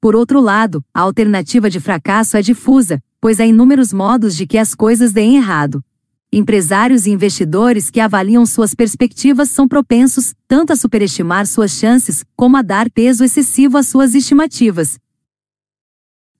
Por 0.00 0.16
outro 0.16 0.40
lado, 0.40 0.84
a 0.92 1.02
alternativa 1.02 1.70
de 1.70 1.78
fracasso 1.78 2.36
é 2.36 2.42
difusa, 2.42 3.00
pois 3.20 3.38
há 3.38 3.46
inúmeros 3.46 3.92
modos 3.92 4.34
de 4.34 4.48
que 4.48 4.58
as 4.58 4.74
coisas 4.74 5.12
deem 5.12 5.36
errado. 5.36 5.84
Empresários 6.32 7.06
e 7.06 7.12
investidores 7.12 7.90
que 7.90 8.00
avaliam 8.00 8.44
suas 8.44 8.74
perspectivas 8.74 9.50
são 9.50 9.68
propensos 9.68 10.34
tanto 10.48 10.72
a 10.72 10.76
superestimar 10.76 11.46
suas 11.46 11.70
chances 11.70 12.24
como 12.34 12.56
a 12.56 12.62
dar 12.62 12.90
peso 12.90 13.22
excessivo 13.22 13.78
às 13.78 13.86
suas 13.86 14.16
estimativas, 14.16 14.98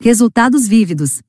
Resultados 0.03 0.67
vívidos. 0.67 1.20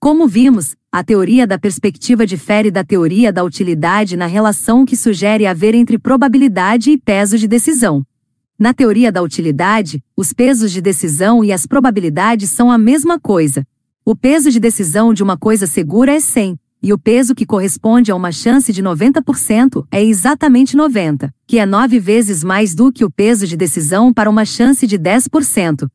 Como 0.00 0.26
vimos, 0.26 0.74
a 0.90 1.04
teoria 1.04 1.46
da 1.46 1.58
perspectiva 1.58 2.24
difere 2.24 2.70
da 2.70 2.82
teoria 2.82 3.30
da 3.30 3.44
utilidade 3.44 4.16
na 4.16 4.24
relação 4.24 4.86
que 4.86 4.96
sugere 4.96 5.44
haver 5.44 5.74
entre 5.74 5.98
probabilidade 5.98 6.92
e 6.92 6.96
peso 6.96 7.36
de 7.36 7.46
decisão. 7.46 8.06
Na 8.58 8.72
teoria 8.72 9.12
da 9.12 9.20
utilidade, 9.20 10.02
os 10.16 10.32
pesos 10.32 10.72
de 10.72 10.80
decisão 10.80 11.44
e 11.44 11.52
as 11.52 11.66
probabilidades 11.66 12.48
são 12.48 12.72
a 12.72 12.78
mesma 12.78 13.20
coisa. 13.20 13.62
O 14.02 14.16
peso 14.16 14.50
de 14.50 14.58
decisão 14.58 15.12
de 15.12 15.22
uma 15.22 15.36
coisa 15.36 15.66
segura 15.66 16.14
é 16.14 16.20
100, 16.20 16.58
e 16.82 16.90
o 16.90 16.98
peso 16.98 17.34
que 17.34 17.44
corresponde 17.44 18.10
a 18.10 18.16
uma 18.16 18.32
chance 18.32 18.72
de 18.72 18.82
90% 18.82 19.86
é 19.90 20.02
exatamente 20.02 20.74
90, 20.74 21.34
que 21.46 21.58
é 21.58 21.66
9 21.66 21.98
vezes 21.98 22.42
mais 22.42 22.74
do 22.74 22.90
que 22.90 23.04
o 23.04 23.10
peso 23.10 23.46
de 23.46 23.58
decisão 23.58 24.10
para 24.10 24.30
uma 24.30 24.46
chance 24.46 24.86
de 24.86 24.98
10%. 24.98 25.86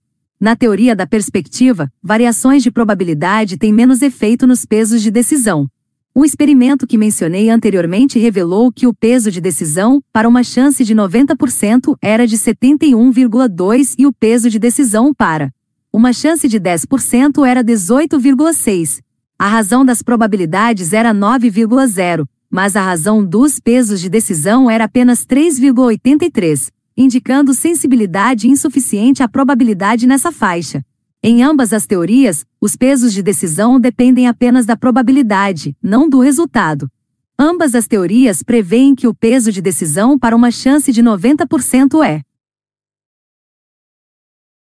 Na 0.43 0.57
teoria 0.57 0.93
da 0.93 1.07
perspectiva, 1.07 1.89
variações 2.03 2.61
de 2.61 2.69
probabilidade 2.69 3.55
têm 3.55 3.71
menos 3.71 4.01
efeito 4.01 4.45
nos 4.45 4.65
pesos 4.65 5.01
de 5.01 5.09
decisão. 5.09 5.69
Um 6.13 6.25
experimento 6.25 6.85
que 6.85 6.97
mencionei 6.97 7.49
anteriormente 7.49 8.19
revelou 8.19 8.69
que 8.69 8.85
o 8.85 8.93
peso 8.93 9.31
de 9.31 9.39
decisão, 9.39 10.03
para 10.11 10.27
uma 10.27 10.43
chance 10.43 10.83
de 10.83 10.93
90%, 10.93 11.95
era 12.01 12.27
de 12.27 12.37
71,2 12.37 13.95
e 13.97 14.05
o 14.05 14.11
peso 14.11 14.49
de 14.49 14.59
decisão 14.59 15.13
para 15.13 15.49
uma 15.93 16.11
chance 16.11 16.45
de 16.45 16.59
10% 16.59 17.47
era 17.47 17.63
18,6. 17.63 18.99
A 19.39 19.47
razão 19.47 19.85
das 19.85 20.01
probabilidades 20.01 20.91
era 20.91 21.13
9,0, 21.13 22.25
mas 22.51 22.75
a 22.75 22.81
razão 22.81 23.23
dos 23.23 23.61
pesos 23.61 24.01
de 24.01 24.09
decisão 24.09 24.69
era 24.69 24.83
apenas 24.83 25.25
3,83 25.25 26.69
indicando 26.95 27.53
sensibilidade 27.53 28.47
insuficiente 28.47 29.23
à 29.23 29.27
probabilidade 29.27 30.05
nessa 30.05 30.31
faixa. 30.31 30.83
Em 31.21 31.41
ambas 31.41 31.71
as 31.71 31.85
teorias, 31.85 32.45
os 32.59 32.75
pesos 32.75 33.13
de 33.13 33.23
decisão 33.23 33.79
dependem 33.79 34.27
apenas 34.27 34.65
da 34.65 34.75
probabilidade, 34.75 35.75
não 35.81 36.09
do 36.09 36.19
resultado. 36.19 36.91
Ambas 37.39 37.73
as 37.75 37.87
teorias 37.87 38.43
preveem 38.43 38.93
que 38.93 39.07
o 39.07 39.13
peso 39.13 39.51
de 39.51 39.61
decisão 39.61 40.19
para 40.19 40.35
uma 40.35 40.51
chance 40.51 40.91
de 40.91 41.01
90% 41.01 42.05
é 42.05 42.21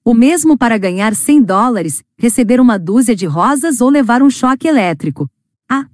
o 0.09 0.13
mesmo 0.15 0.57
para 0.57 0.75
ganhar 0.79 1.13
100 1.13 1.43
dólares, 1.43 2.03
receber 2.17 2.59
uma 2.59 2.79
dúzia 2.79 3.15
de 3.15 3.27
rosas 3.27 3.79
ou 3.79 3.89
levar 3.89 4.23
um 4.23 4.29
choque 4.29 4.67
elétrico. 4.67 5.29
A 5.69 5.85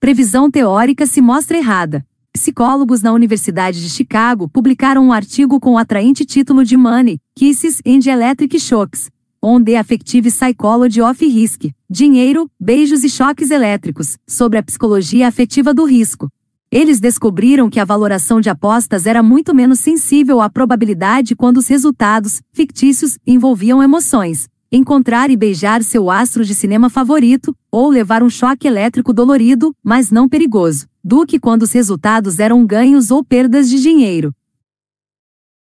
previsão 0.00 0.50
teórica 0.50 1.04
se 1.04 1.20
mostra 1.20 1.58
errada. 1.58 2.06
Psicólogos 2.38 3.02
na 3.02 3.12
Universidade 3.12 3.82
de 3.82 3.90
Chicago 3.90 4.48
publicaram 4.48 5.08
um 5.08 5.12
artigo 5.12 5.58
com 5.58 5.72
o 5.72 5.76
atraente 5.76 6.24
título 6.24 6.64
de 6.64 6.76
Money, 6.76 7.18
Kisses 7.34 7.82
and 7.84 8.08
Electric 8.08 8.60
Shocks, 8.60 9.10
on 9.42 9.60
the 9.60 9.76
Affective 9.76 10.30
Psychology 10.30 11.02
of 11.02 11.26
Risk, 11.26 11.64
Dinheiro, 11.90 12.48
Beijos 12.58 13.02
e 13.02 13.10
Choques 13.10 13.50
Elétricos, 13.50 14.16
sobre 14.24 14.56
a 14.56 14.62
psicologia 14.62 15.26
afetiva 15.26 15.74
do 15.74 15.84
risco. 15.84 16.28
Eles 16.70 17.00
descobriram 17.00 17.68
que 17.68 17.80
a 17.80 17.84
valoração 17.84 18.40
de 18.40 18.48
apostas 18.48 19.04
era 19.04 19.20
muito 19.20 19.52
menos 19.52 19.80
sensível 19.80 20.40
à 20.40 20.48
probabilidade 20.48 21.34
quando 21.34 21.56
os 21.56 21.66
resultados, 21.66 22.40
fictícios, 22.52 23.18
envolviam 23.26 23.82
emoções. 23.82 24.48
Encontrar 24.70 25.28
e 25.28 25.36
beijar 25.36 25.82
seu 25.82 26.08
astro 26.08 26.44
de 26.44 26.54
cinema 26.54 26.88
favorito, 26.88 27.56
ou 27.72 27.88
levar 27.88 28.22
um 28.22 28.30
choque 28.30 28.68
elétrico 28.68 29.12
dolorido, 29.12 29.74
mas 29.82 30.10
não 30.10 30.28
perigoso, 30.28 30.86
do 31.08 31.24
que 31.24 31.40
quando 31.40 31.62
os 31.62 31.72
resultados 31.72 32.38
eram 32.38 32.66
ganhos 32.66 33.10
ou 33.10 33.24
perdas 33.24 33.70
de 33.70 33.80
dinheiro. 33.80 34.30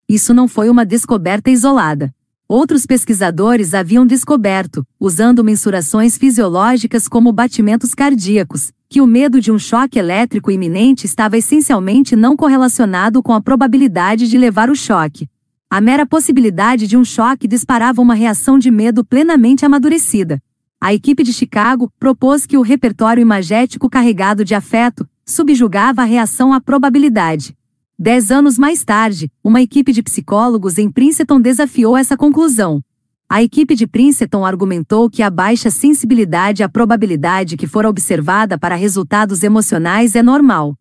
Isso 0.09 0.33
não 0.33 0.49
foi 0.49 0.71
uma 0.71 0.87
descoberta 0.87 1.51
isolada. 1.51 2.15
Outros 2.49 2.87
pesquisadores 2.87 3.75
haviam 3.75 4.07
descoberto, 4.07 4.87
usando 4.99 5.45
mensurações 5.45 6.17
fisiológicas 6.17 7.07
como 7.07 7.31
batimentos 7.31 7.93
cardíacos, 7.93 8.73
que 8.89 9.03
o 9.03 9.07
medo 9.07 9.39
de 9.39 9.53
um 9.53 9.59
choque 9.59 9.99
elétrico 9.99 10.51
iminente 10.51 11.05
estava 11.05 11.37
essencialmente 11.37 12.17
não 12.17 12.35
correlacionado 12.35 13.23
com 13.23 13.35
a 13.35 13.41
probabilidade 13.43 14.31
de 14.31 14.39
levar 14.39 14.71
o 14.71 14.75
choque. 14.75 15.29
A 15.69 15.79
mera 15.79 16.07
possibilidade 16.07 16.87
de 16.87 16.97
um 16.97 17.05
choque 17.05 17.47
disparava 17.47 18.01
uma 18.01 18.15
reação 18.15 18.59
de 18.59 18.71
medo 18.71 19.05
plenamente 19.05 19.67
amadurecida. 19.67 20.43
A 20.81 20.95
equipe 20.95 21.23
de 21.23 21.35
Chicago 21.35 21.93
propôs 22.01 22.47
que 22.47 22.57
o 22.57 22.63
repertório 22.63 23.21
imagético 23.21 23.91
carregado 23.91 24.43
de 24.43 24.55
afeto 24.55 25.07
subjugava 25.29 26.01
a 26.03 26.05
reação 26.07 26.55
à 26.55 26.61
probabilidade. 26.61 27.55
Dez 27.99 28.31
anos 28.31 28.59
mais 28.59 28.83
tarde, 28.83 29.31
uma 29.45 29.61
equipe 29.61 29.93
de 29.93 30.03
psicólogos 30.03 30.79
em 30.79 30.91
Princeton 30.91 31.39
desafiou 31.39 31.97
essa 31.99 32.17
conclusão. 32.17 32.83
A 33.29 33.43
equipe 33.43 33.75
de 33.75 33.87
Princeton 33.87 34.43
argumentou 34.47 35.11
que 35.11 35.23
a 35.23 35.29
baixa 35.29 35.69
sensibilidade 35.69 36.63
à 36.63 36.69
probabilidade 36.69 37.59
que 37.59 37.67
fora 37.67 37.91
observada 37.91 38.57
para 38.57 38.75
resultados 38.75 39.43
emocionais 39.43 40.17
é 40.17 40.23
normal. 40.23 40.75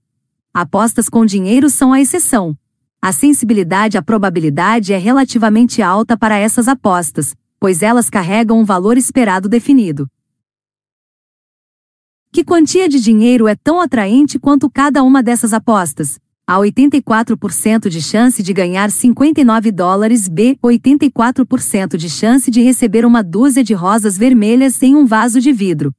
Apostas 0.54 1.10
com 1.10 1.26
dinheiro 1.26 1.70
são 1.70 1.92
a 1.92 2.00
exceção. 2.00 2.58
A 3.02 3.12
sensibilidade 3.12 3.98
à 3.98 4.02
probabilidade 4.02 4.94
é 4.94 4.98
relativamente 4.98 5.82
alta 5.82 6.16
para 6.16 6.38
essas 6.38 6.70
apostas, 6.70 7.36
pois 7.60 7.82
elas 7.82 8.10
carregam 8.10 8.62
um 8.62 8.66
valor 8.66 8.98
esperado 8.98 9.50
definido. 9.50 10.10
Que 12.32 12.44
quantia 12.44 12.88
de 12.88 13.00
dinheiro 13.00 13.48
é 13.48 13.56
tão 13.56 13.80
atraente 13.80 14.38
quanto 14.38 14.70
cada 14.70 15.04
uma 15.04 15.24
dessas 15.24 15.54
apostas? 15.54 16.20
Há 16.46 16.58
84% 16.60 17.90
de 17.90 18.02
chance 18.02 18.42
de 18.42 18.54
ganhar 18.54 18.90
59 18.90 19.72
dólares 19.72 20.28
B, 20.28 20.58
84% 20.64 21.98
de 21.98 22.10
chance 22.10 22.50
de 22.50 22.62
receber 22.62 23.06
uma 23.06 23.22
dúzia 23.22 23.64
de 23.64 23.74
rosas 23.74 24.18
vermelhas 24.18 24.82
em 24.82 24.96
um 24.96 25.06
vaso 25.06 25.42
de 25.42 25.52
vidro. 25.52 25.94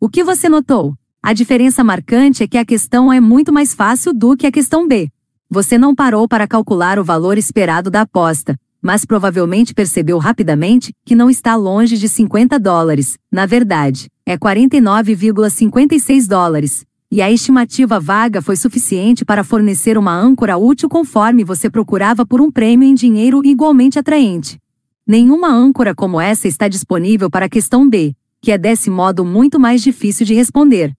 O 0.00 0.08
que 0.08 0.24
você 0.24 0.48
notou? 0.48 0.94
A 1.22 1.32
diferença 1.32 1.84
marcante 1.84 2.42
é 2.42 2.48
que 2.48 2.58
a 2.58 2.64
questão 2.64 3.12
é 3.12 3.20
muito 3.20 3.52
mais 3.52 3.74
fácil 3.74 4.12
do 4.12 4.36
que 4.36 4.46
a 4.46 4.52
questão 4.52 4.88
B. 4.88 5.10
Você 5.50 5.76
não 5.76 5.94
parou 5.94 6.26
para 6.26 6.48
calcular 6.48 6.98
o 6.98 7.04
valor 7.04 7.36
esperado 7.36 7.90
da 7.90 8.00
aposta, 8.00 8.58
mas 8.80 9.04
provavelmente 9.04 9.74
percebeu 9.74 10.18
rapidamente 10.18 10.92
que 11.04 11.14
não 11.14 11.30
está 11.30 11.54
longe 11.54 11.96
de 11.96 12.08
50 12.08 12.58
dólares. 12.58 13.16
Na 13.30 13.46
verdade, 13.46 14.08
é 14.24 14.36
49,56 14.36 16.26
dólares 16.28 16.84
e 17.12 17.20
a 17.20 17.30
estimativa 17.30 18.00
vaga 18.00 18.40
foi 18.40 18.56
suficiente 18.56 19.22
para 19.22 19.44
fornecer 19.44 19.98
uma 19.98 20.18
âncora 20.18 20.56
útil 20.56 20.88
conforme 20.88 21.44
você 21.44 21.68
procurava 21.68 22.24
por 22.24 22.40
um 22.40 22.50
prêmio 22.50 22.88
em 22.88 22.94
dinheiro 22.94 23.44
igualmente 23.44 23.98
atraente. 23.98 24.58
Nenhuma 25.06 25.48
âncora 25.48 25.94
como 25.94 26.18
essa 26.18 26.48
está 26.48 26.68
disponível 26.68 27.28
para 27.28 27.44
a 27.44 27.48
questão 27.50 27.86
B, 27.86 28.14
que 28.40 28.50
é 28.50 28.56
desse 28.56 28.88
modo 28.88 29.26
muito 29.26 29.60
mais 29.60 29.82
difícil 29.82 30.24
de 30.24 30.32
responder. 30.32 30.94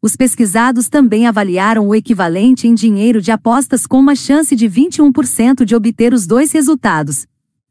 Os 0.00 0.14
pesquisados 0.14 0.88
também 0.88 1.26
avaliaram 1.26 1.88
o 1.88 1.96
equivalente 1.96 2.68
em 2.68 2.74
dinheiro 2.74 3.20
de 3.20 3.32
apostas 3.32 3.88
com 3.88 3.98
uma 3.98 4.14
chance 4.14 4.54
de 4.54 4.68
21% 4.70 5.64
de 5.64 5.74
obter 5.74 6.14
os 6.14 6.28
dois 6.28 6.52
resultados, 6.52 7.26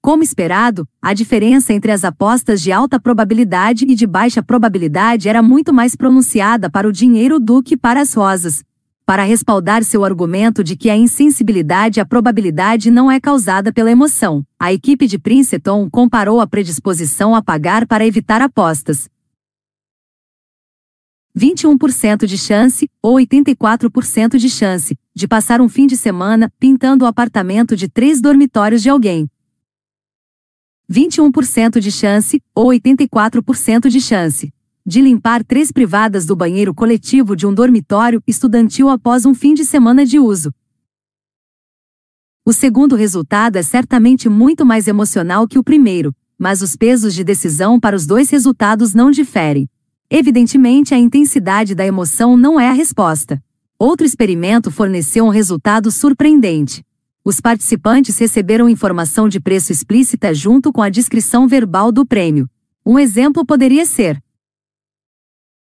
como 0.06 0.22
esperado, 0.22 0.88
a 1.02 1.16
diferença 1.16 1.74
entre 1.74 1.92
as 1.92 2.04
apostas 2.04 2.62
de 2.62 2.72
alta 2.72 3.00
probabilidade 3.00 3.86
e 3.90 3.96
de 3.96 4.06
baixa 4.06 4.44
probabilidade 4.44 5.28
era 5.28 5.42
muito 5.42 5.74
mais 5.74 5.96
pronunciada 5.96 6.70
para 6.70 6.88
o 6.88 6.92
dinheiro 6.92 7.40
do 7.40 7.64
que 7.64 7.76
para 7.76 8.02
as 8.02 8.14
rosas. 8.14 8.64
Para 9.04 9.24
respaldar 9.24 9.84
seu 9.84 10.06
argumento 10.06 10.64
de 10.64 10.76
que 10.76 10.92
a 10.92 10.96
insensibilidade 10.96 12.00
à 12.00 12.06
probabilidade 12.06 12.92
não 12.92 13.10
é 13.10 13.20
causada 13.20 13.74
pela 13.74 13.90
emoção, 13.90 14.46
a 14.60 14.72
equipe 14.72 15.08
de 15.08 15.18
Princeton 15.18 15.90
comparou 15.90 16.40
a 16.40 16.46
predisposição 16.46 17.34
a 17.34 17.42
pagar 17.42 17.88
para 17.88 18.06
evitar 18.06 18.44
apostas. 18.44 19.10
21% 21.36 22.28
de 22.28 22.38
chance, 22.38 22.88
ou 23.02 23.16
84% 23.16 24.38
de 24.38 24.52
chance, 24.52 24.96
de 25.16 25.28
passar 25.28 25.60
um 25.62 25.68
fim 25.68 25.88
de 25.88 25.98
semana 25.98 26.54
pintando 26.60 27.06
o 27.06 27.08
apartamento 27.08 27.76
de 27.76 27.90
três 27.90 28.22
dormitórios 28.22 28.84
de 28.84 28.90
alguém. 28.92 29.28
21% 30.92 31.80
de 31.80 31.92
chance, 31.92 32.42
ou 32.54 32.68
84% 32.68 33.90
de 33.90 34.00
chance, 34.00 34.54
de 34.86 35.02
limpar 35.02 35.44
três 35.44 35.72
privadas 35.72 36.26
do 36.26 36.36
banheiro 36.36 36.74
coletivo 36.74 37.36
de 37.36 37.48
um 37.48 37.54
dormitório 37.54 38.22
estudantil 38.28 38.90
após 38.90 39.26
um 39.26 39.34
fim 39.34 39.54
de 39.54 39.66
semana 39.66 40.06
de 40.06 40.20
uso. 40.20 40.54
O 42.46 42.54
segundo 42.54 42.96
resultado 42.96 43.56
é 43.56 43.64
certamente 43.64 44.30
muito 44.30 44.66
mais 44.66 44.88
emocional 44.88 45.48
que 45.48 45.58
o 45.58 45.64
primeiro, 45.64 46.16
mas 46.38 46.62
os 46.62 46.76
pesos 46.76 47.16
de 47.16 47.24
decisão 47.24 47.80
para 47.80 47.96
os 47.96 48.06
dois 48.06 48.30
resultados 48.30 48.94
não 48.94 49.10
diferem. 49.10 49.68
Evidentemente, 50.10 50.94
a 50.94 50.98
intensidade 50.98 51.74
da 51.74 51.86
emoção 51.86 52.38
não 52.38 52.60
é 52.60 52.70
a 52.70 52.74
resposta. 52.74 53.44
Outro 53.80 54.06
experimento 54.06 54.70
forneceu 54.70 55.26
um 55.26 55.30
resultado 55.30 55.90
surpreendente 55.90 56.86
os 57.26 57.42
participantes 57.42 58.20
receberam 58.20 58.70
informação 58.70 59.28
de 59.28 59.40
preço 59.40 59.72
explícita 59.72 60.32
junto 60.32 60.72
com 60.72 60.84
a 60.84 60.90
descrição 60.90 61.48
verbal 61.48 61.92
do 61.92 62.06
prêmio. 62.06 62.48
Um 62.86 63.00
exemplo 63.00 63.44
poderia 63.44 63.84
ser: 63.84 64.24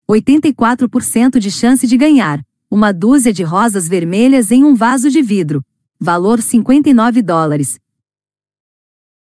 84% 0.10 1.38
de 1.38 1.52
chance 1.52 1.86
de 1.86 1.96
ganhar 1.96 2.44
uma 2.68 2.92
dúzia 2.92 3.32
de 3.32 3.44
rosas 3.44 3.88
vermelhas 3.88 4.50
em 4.50 4.64
um 4.64 4.74
vaso 4.74 5.12
de 5.12 5.22
vidro. 5.22 5.64
Valor 6.00 6.42
59 6.42 7.22
dólares. 7.22 7.80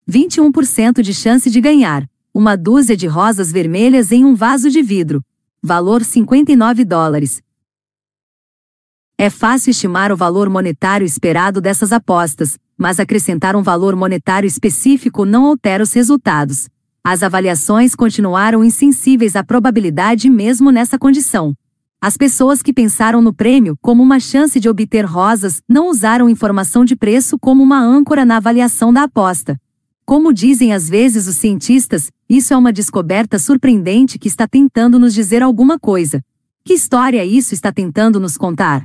21% 0.10 1.02
de 1.02 1.14
chance 1.14 1.50
de 1.50 1.60
ganhar 1.60 2.10
uma 2.34 2.56
dúzia 2.56 2.96
de 2.96 3.08
rosas 3.08 3.52
vermelhas 3.52 4.10
em 4.14 4.24
um 4.24 4.36
vaso 4.36 4.70
de 4.70 4.82
vidro. 4.82 5.22
Valor 5.62 6.02
59 6.02 6.86
dólares. 6.86 7.42
É 9.24 9.30
fácil 9.30 9.70
estimar 9.70 10.12
o 10.12 10.18
valor 10.18 10.50
monetário 10.50 11.06
esperado 11.06 11.62
dessas 11.62 11.92
apostas, 11.92 12.58
mas 12.76 13.00
acrescentar 13.00 13.56
um 13.56 13.62
valor 13.62 13.96
monetário 13.96 14.48
específico 14.48 15.26
não 15.26 15.46
altera 15.46 15.84
os 15.84 15.94
resultados. 15.94 16.68
As 17.04 17.22
avaliações 17.22 17.94
continuaram 17.94 18.64
insensíveis 18.64 19.36
à 19.36 19.44
probabilidade 19.44 20.28
mesmo 20.28 20.72
nessa 20.72 20.98
condição. 20.98 21.54
As 22.02 22.18
pessoas 22.18 22.64
que 22.64 22.74
pensaram 22.74 23.22
no 23.22 23.32
prêmio 23.32 23.78
como 23.80 24.02
uma 24.02 24.20
chance 24.20 24.60
de 24.60 24.68
obter 24.68 25.06
rosas 25.06 25.62
não 25.70 25.88
usaram 25.88 26.28
informação 26.28 26.84
de 26.84 26.96
preço 26.96 27.38
como 27.38 27.62
uma 27.62 27.80
âncora 27.80 28.26
na 28.26 28.38
avaliação 28.38 28.92
da 28.92 29.04
aposta. 29.04 29.56
Como 30.04 30.34
dizem 30.34 30.74
às 30.74 30.90
vezes 30.90 31.28
os 31.28 31.36
cientistas, 31.36 32.10
isso 32.28 32.56
é 32.56 32.58
uma 32.58 32.74
descoberta 32.74 33.38
surpreendente 33.38 34.18
que 34.18 34.28
está 34.28 34.48
tentando 34.48 34.98
nos 34.98 35.14
dizer 35.14 35.44
alguma 35.44 35.78
coisa. 35.78 36.24
Que 36.66 36.74
história 36.74 37.24
isso 37.24 37.54
está 37.54 37.72
tentando 37.72 38.20
nos 38.20 38.36
contar? 38.36 38.84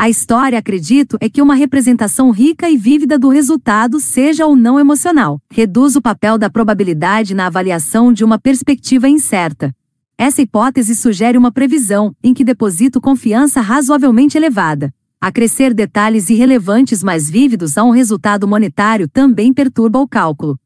A 0.00 0.08
história, 0.08 0.56
acredito, 0.56 1.18
é 1.20 1.28
que 1.28 1.42
uma 1.42 1.56
representação 1.56 2.30
rica 2.30 2.70
e 2.70 2.76
vívida 2.76 3.18
do 3.18 3.28
resultado, 3.30 3.98
seja 3.98 4.46
ou 4.46 4.54
não 4.54 4.78
emocional, 4.78 5.42
reduz 5.50 5.96
o 5.96 6.00
papel 6.00 6.38
da 6.38 6.48
probabilidade 6.48 7.34
na 7.34 7.48
avaliação 7.48 8.12
de 8.12 8.22
uma 8.24 8.38
perspectiva 8.38 9.08
incerta. 9.08 9.74
Essa 10.16 10.40
hipótese 10.40 10.94
sugere 10.94 11.36
uma 11.36 11.50
previsão, 11.50 12.14
em 12.22 12.32
que 12.32 12.44
deposito 12.44 13.00
confiança 13.00 13.60
razoavelmente 13.60 14.38
elevada. 14.38 14.94
Acrescer 15.20 15.74
detalhes 15.74 16.30
irrelevantes 16.30 17.02
mais 17.02 17.28
vívidos 17.28 17.76
a 17.76 17.82
um 17.82 17.90
resultado 17.90 18.46
monetário 18.46 19.08
também 19.08 19.52
perturba 19.52 19.98
o 19.98 20.06
cálculo. 20.06 20.56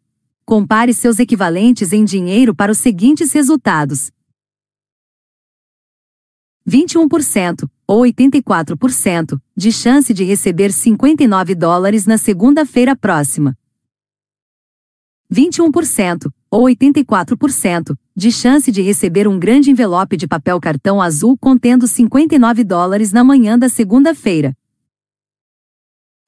Compare 0.45 0.93
seus 0.93 1.19
equivalentes 1.19 1.95
em 1.95 2.05
dinheiro 2.05 2.55
para 2.55 2.71
os 2.71 2.77
seguintes 2.77 3.33
resultados. 3.33 4.13
21%, 6.69 7.67
ou 7.93 8.05
84%, 8.05 9.39
de 9.55 9.71
chance 9.71 10.15
de 10.15 10.25
receber 10.25 10.73
59 10.73 11.55
dólares 11.55 12.07
na 12.07 12.17
segunda-feira 12.17 12.97
próxima. 12.97 13.55
21%, 15.31 16.31
ou 16.51 16.65
84%, 16.65 17.95
de 18.17 18.33
chance 18.33 18.73
de 18.73 18.81
receber 18.81 19.29
um 19.29 19.39
grande 19.39 19.71
envelope 19.71 20.17
de 20.17 20.27
papel 20.27 20.59
cartão 20.59 21.03
azul 21.03 21.37
contendo 21.37 21.87
59 21.87 22.65
dólares 22.65 23.13
na 23.13 23.23
manhã 23.23 23.59
da 23.59 23.69
segunda-feira. 23.69 24.57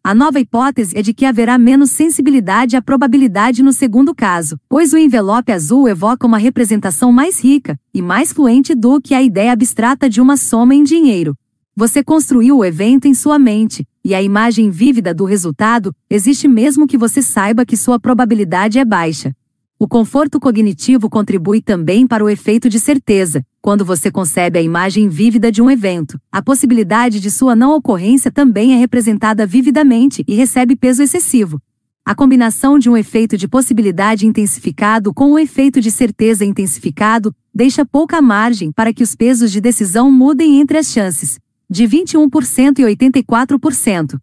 A 0.04 0.14
nova 0.14 0.38
hipótese 0.38 0.98
é 0.98 1.00
de 1.00 1.14
que 1.14 1.24
haverá 1.24 1.56
menos 1.56 1.90
sensibilidade 1.92 2.76
à 2.76 2.82
probabilidade 2.82 3.62
no 3.62 3.72
segundo 3.72 4.14
caso, 4.14 4.60
pois 4.68 4.92
o 4.92 4.98
envelope 4.98 5.50
azul 5.50 5.88
evoca 5.88 6.26
uma 6.26 6.36
representação 6.36 7.10
mais 7.10 7.42
rica 7.42 7.80
e 7.94 8.02
mais 8.02 8.34
fluente 8.34 8.74
do 8.74 9.00
que 9.00 9.14
a 9.14 9.22
ideia 9.22 9.50
abstrata 9.50 10.10
de 10.10 10.20
uma 10.20 10.36
soma 10.36 10.74
em 10.74 10.84
dinheiro. 10.84 11.34
Você 11.76 12.04
construiu 12.04 12.58
o 12.58 12.64
evento 12.64 13.08
em 13.08 13.14
sua 13.14 13.36
mente, 13.36 13.84
e 14.04 14.14
a 14.14 14.22
imagem 14.22 14.70
vívida 14.70 15.12
do 15.12 15.24
resultado 15.24 15.92
existe 16.08 16.46
mesmo 16.46 16.86
que 16.86 16.96
você 16.96 17.20
saiba 17.20 17.66
que 17.66 17.76
sua 17.76 17.98
probabilidade 17.98 18.78
é 18.78 18.84
baixa. 18.84 19.34
O 19.76 19.88
conforto 19.88 20.38
cognitivo 20.38 21.10
contribui 21.10 21.60
também 21.60 22.06
para 22.06 22.24
o 22.24 22.28
efeito 22.28 22.68
de 22.68 22.78
certeza. 22.78 23.44
Quando 23.60 23.84
você 23.84 24.08
concebe 24.08 24.56
a 24.56 24.62
imagem 24.62 25.08
vívida 25.08 25.50
de 25.50 25.60
um 25.60 25.68
evento, 25.68 26.16
a 26.30 26.40
possibilidade 26.40 27.18
de 27.18 27.28
sua 27.28 27.56
não 27.56 27.74
ocorrência 27.74 28.30
também 28.30 28.72
é 28.72 28.76
representada 28.76 29.44
vividamente 29.44 30.22
e 30.28 30.34
recebe 30.36 30.76
peso 30.76 31.02
excessivo. 31.02 31.60
A 32.04 32.14
combinação 32.14 32.78
de 32.78 32.88
um 32.88 32.96
efeito 32.96 33.36
de 33.36 33.48
possibilidade 33.48 34.28
intensificado 34.28 35.12
com 35.12 35.32
o 35.32 35.34
um 35.34 35.38
efeito 35.40 35.80
de 35.80 35.90
certeza 35.90 36.44
intensificado 36.44 37.34
deixa 37.52 37.84
pouca 37.84 38.22
margem 38.22 38.70
para 38.70 38.92
que 38.92 39.02
os 39.02 39.16
pesos 39.16 39.50
de 39.50 39.60
decisão 39.60 40.12
mudem 40.12 40.60
entre 40.60 40.78
as 40.78 40.86
chances, 40.86 41.40
de 41.74 41.88
21% 41.88 42.78
e 42.78 42.82
84%. 42.84 44.16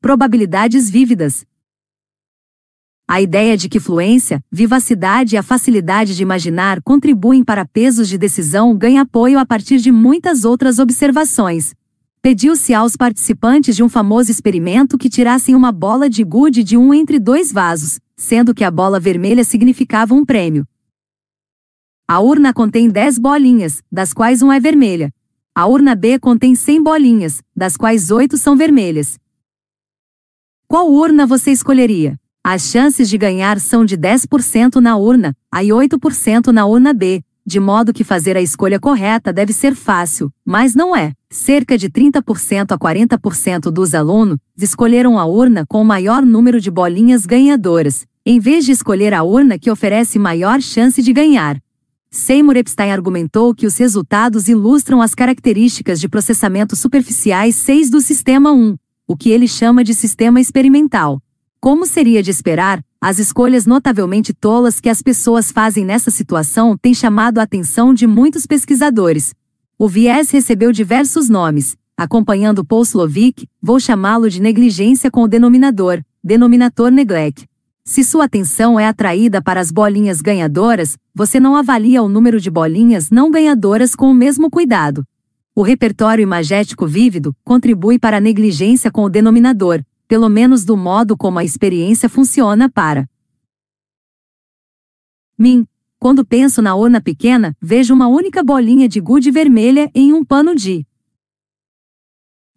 Probabilidades 0.00 0.90
vívidas. 0.90 1.46
A 3.06 3.22
ideia 3.22 3.56
de 3.56 3.68
que 3.68 3.78
fluência, 3.78 4.42
vivacidade 4.50 5.36
e 5.36 5.38
a 5.38 5.42
facilidade 5.44 6.16
de 6.16 6.22
imaginar 6.24 6.82
contribuem 6.82 7.44
para 7.44 7.64
pesos 7.64 8.08
de 8.08 8.18
decisão 8.18 8.76
ganha 8.76 9.02
apoio 9.02 9.38
a 9.38 9.46
partir 9.46 9.78
de 9.78 9.92
muitas 9.92 10.44
outras 10.44 10.80
observações. 10.80 11.72
Pediu-se 12.20 12.74
aos 12.74 12.96
participantes 12.96 13.76
de 13.76 13.84
um 13.84 13.88
famoso 13.88 14.32
experimento 14.32 14.98
que 14.98 15.08
tirassem 15.08 15.54
uma 15.54 15.70
bola 15.70 16.10
de 16.10 16.24
gude 16.24 16.64
de 16.64 16.76
um 16.76 16.92
entre 16.92 17.20
dois 17.20 17.52
vasos, 17.52 18.00
sendo 18.16 18.52
que 18.52 18.64
a 18.64 18.70
bola 18.72 18.98
vermelha 18.98 19.44
significava 19.44 20.12
um 20.12 20.24
prêmio. 20.24 20.66
A 22.08 22.20
urna 22.20 22.54
contém 22.54 22.88
10 22.88 23.18
bolinhas, 23.18 23.82
das 23.90 24.12
quais 24.12 24.40
uma 24.40 24.54
é 24.54 24.60
vermelha. 24.60 25.12
A 25.52 25.66
urna 25.66 25.92
B 25.96 26.20
contém 26.20 26.54
100 26.54 26.80
bolinhas, 26.80 27.42
das 27.54 27.76
quais 27.76 28.12
8 28.12 28.38
são 28.38 28.56
vermelhas. 28.56 29.18
Qual 30.68 30.88
urna 30.88 31.26
você 31.26 31.50
escolheria? 31.50 32.16
As 32.44 32.70
chances 32.70 33.08
de 33.08 33.18
ganhar 33.18 33.58
são 33.58 33.84
de 33.84 33.98
10% 33.98 34.76
na 34.76 34.96
urna 34.96 35.36
A 35.50 35.64
e 35.64 35.70
8% 35.70 36.52
na 36.52 36.64
urna 36.64 36.94
B, 36.94 37.24
de 37.44 37.58
modo 37.58 37.92
que 37.92 38.04
fazer 38.04 38.36
a 38.36 38.40
escolha 38.40 38.78
correta 38.78 39.32
deve 39.32 39.52
ser 39.52 39.74
fácil, 39.74 40.32
mas 40.44 40.76
não 40.76 40.94
é. 40.94 41.12
Cerca 41.28 41.76
de 41.76 41.90
30% 41.90 42.70
a 42.70 42.78
40% 42.78 43.62
dos 43.62 43.96
alunos 43.96 44.38
escolheram 44.56 45.18
a 45.18 45.24
urna 45.24 45.66
com 45.66 45.82
o 45.82 45.84
maior 45.84 46.24
número 46.24 46.60
de 46.60 46.70
bolinhas 46.70 47.26
ganhadoras, 47.26 48.06
em 48.24 48.38
vez 48.38 48.64
de 48.64 48.70
escolher 48.70 49.12
a 49.12 49.24
urna 49.24 49.58
que 49.58 49.72
oferece 49.72 50.20
maior 50.20 50.60
chance 50.62 51.02
de 51.02 51.12
ganhar. 51.12 51.60
Seymour 52.16 52.56
Epstein 52.56 52.90
argumentou 52.90 53.54
que 53.54 53.66
os 53.66 53.76
resultados 53.76 54.48
ilustram 54.48 55.02
as 55.02 55.14
características 55.14 56.00
de 56.00 56.08
processamento 56.08 56.74
superficiais 56.74 57.54
6 57.56 57.90
do 57.90 58.00
sistema 58.00 58.50
1, 58.52 58.74
o 59.06 59.16
que 59.16 59.30
ele 59.30 59.46
chama 59.46 59.84
de 59.84 59.94
sistema 59.94 60.40
experimental. 60.40 61.20
Como 61.60 61.84
seria 61.84 62.22
de 62.22 62.30
esperar, 62.30 62.82
as 63.00 63.18
escolhas 63.18 63.66
notavelmente 63.66 64.32
tolas 64.32 64.80
que 64.80 64.88
as 64.88 65.02
pessoas 65.02 65.52
fazem 65.52 65.84
nessa 65.84 66.10
situação 66.10 66.76
têm 66.76 66.94
chamado 66.94 67.38
a 67.38 67.42
atenção 67.42 67.92
de 67.92 68.06
muitos 68.06 68.46
pesquisadores. 68.46 69.34
O 69.78 69.86
viés 69.86 70.30
recebeu 70.30 70.72
diversos 70.72 71.28
nomes. 71.28 71.76
Acompanhando 71.98 72.64
Paul 72.64 72.82
Slovic, 72.82 73.46
vou 73.60 73.78
chamá-lo 73.78 74.30
de 74.30 74.40
negligência 74.40 75.10
com 75.10 75.22
o 75.22 75.28
denominador, 75.28 76.02
denominator 76.24 76.90
neglect. 76.90 77.46
Se 77.88 78.02
sua 78.02 78.24
atenção 78.24 78.80
é 78.80 78.88
atraída 78.88 79.40
para 79.40 79.60
as 79.60 79.70
bolinhas 79.70 80.20
ganhadoras, 80.20 80.98
você 81.14 81.38
não 81.38 81.54
avalia 81.54 82.02
o 82.02 82.08
número 82.08 82.40
de 82.40 82.50
bolinhas 82.50 83.10
não 83.10 83.30
ganhadoras 83.30 83.94
com 83.94 84.10
o 84.10 84.14
mesmo 84.14 84.50
cuidado. 84.50 85.06
O 85.54 85.62
repertório 85.62 86.20
imagético 86.20 86.84
vívido 86.84 87.32
contribui 87.44 87.96
para 87.96 88.16
a 88.16 88.20
negligência 88.20 88.90
com 88.90 89.04
o 89.04 89.08
denominador, 89.08 89.84
pelo 90.08 90.28
menos 90.28 90.64
do 90.64 90.76
modo 90.76 91.16
como 91.16 91.38
a 91.38 91.44
experiência 91.44 92.08
funciona 92.08 92.68
para 92.68 93.08
mim. 95.38 95.64
Quando 96.00 96.26
penso 96.26 96.60
na 96.60 96.74
urna 96.74 97.00
pequena, 97.00 97.56
vejo 97.62 97.94
uma 97.94 98.08
única 98.08 98.42
bolinha 98.42 98.88
de 98.88 99.00
gude 99.00 99.30
vermelha 99.30 99.88
em 99.94 100.12
um 100.12 100.24
pano 100.24 100.56
de 100.56 100.84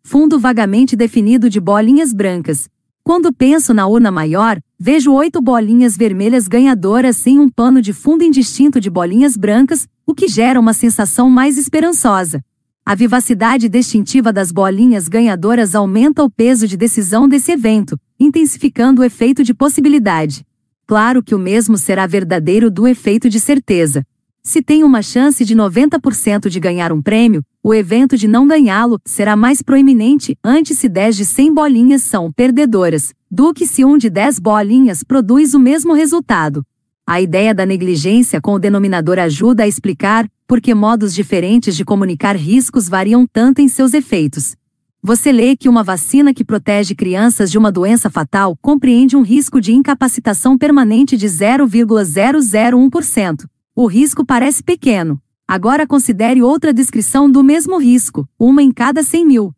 fundo 0.01 0.39
vagamente 0.39 0.95
definido 0.95 1.51
de 1.51 1.59
bolinhas 1.59 2.11
brancas. 2.13 2.67
Quando 3.09 3.33
penso 3.33 3.73
na 3.73 3.87
urna 3.87 4.11
maior, 4.11 4.59
vejo 4.79 5.11
oito 5.13 5.41
bolinhas 5.41 5.97
vermelhas 5.97 6.47
ganhadoras 6.47 7.25
em 7.25 7.39
um 7.39 7.49
pano 7.49 7.81
de 7.81 7.91
fundo 7.91 8.23
indistinto 8.23 8.79
de 8.79 8.87
bolinhas 8.87 9.35
brancas, 9.35 9.87
o 10.05 10.13
que 10.13 10.27
gera 10.27 10.59
uma 10.59 10.73
sensação 10.73 11.27
mais 11.27 11.57
esperançosa. 11.57 12.39
A 12.85 12.93
vivacidade 12.93 13.67
distintiva 13.67 14.31
das 14.31 14.51
bolinhas 14.51 15.07
ganhadoras 15.07 15.73
aumenta 15.73 16.23
o 16.23 16.29
peso 16.29 16.67
de 16.67 16.77
decisão 16.77 17.27
desse 17.27 17.51
evento, 17.51 17.99
intensificando 18.19 19.01
o 19.01 19.03
efeito 19.03 19.43
de 19.43 19.55
possibilidade. 19.55 20.45
Claro 20.85 21.23
que 21.23 21.33
o 21.33 21.39
mesmo 21.39 21.79
será 21.79 22.05
verdadeiro 22.05 22.69
do 22.69 22.87
efeito 22.87 23.27
de 23.27 23.39
certeza. 23.39 24.05
Se 24.43 24.61
tem 24.61 24.83
uma 24.83 25.01
chance 25.01 25.45
de 25.45 25.55
90% 25.55 26.49
de 26.49 26.59
ganhar 26.59 26.91
um 26.91 27.01
prêmio, 27.01 27.41
o 27.61 27.73
evento 27.73 28.17
de 28.17 28.27
não 28.27 28.47
ganhá-lo 28.47 28.99
será 29.05 29.35
mais 29.35 29.61
proeminente 29.61 30.35
antes 30.43 30.79
se 30.79 30.89
10 30.89 31.17
de 31.17 31.25
100 31.25 31.53
bolinhas 31.53 32.01
são 32.01 32.31
perdedoras, 32.31 33.13
do 33.29 33.53
que 33.53 33.67
se 33.67 33.85
um 33.85 33.95
de 33.97 34.09
10 34.09 34.39
bolinhas 34.39 35.03
produz 35.03 35.53
o 35.53 35.59
mesmo 35.59 35.93
resultado. 35.93 36.65
A 37.05 37.21
ideia 37.21 37.53
da 37.53 37.63
negligência 37.65 38.41
com 38.41 38.53
o 38.53 38.59
denominador 38.59 39.19
ajuda 39.19 39.63
a 39.63 39.67
explicar 39.67 40.27
por 40.47 40.61
que 40.61 40.73
modos 40.73 41.13
diferentes 41.13 41.75
de 41.75 41.85
comunicar 41.85 42.35
riscos 42.35 42.89
variam 42.89 43.27
tanto 43.31 43.61
em 43.61 43.67
seus 43.67 43.93
efeitos. 43.93 44.55
Você 45.01 45.31
lê 45.31 45.55
que 45.55 45.69
uma 45.69 45.83
vacina 45.83 46.33
que 46.33 46.43
protege 46.43 46.95
crianças 46.95 47.51
de 47.51 47.57
uma 47.57 47.71
doença 47.71 48.09
fatal 48.09 48.57
compreende 48.61 49.15
um 49.15 49.21
risco 49.21 49.61
de 49.61 49.73
incapacitação 49.73 50.57
permanente 50.57 51.15
de 51.15 51.27
0,001%. 51.27 53.45
O 53.81 53.87
risco 53.87 54.25
parece 54.25 54.61
pequeno. 54.61 55.23
Agora 55.47 55.87
considere 55.87 56.41
outra 56.41 56.73
descrição 56.73 57.31
do 57.31 57.41
mesmo 57.41 57.77
risco, 57.77 58.27
uma 58.37 58.61
em 58.61 58.73
cada 58.73 59.01
100 59.01 59.25
mil. 59.25 59.55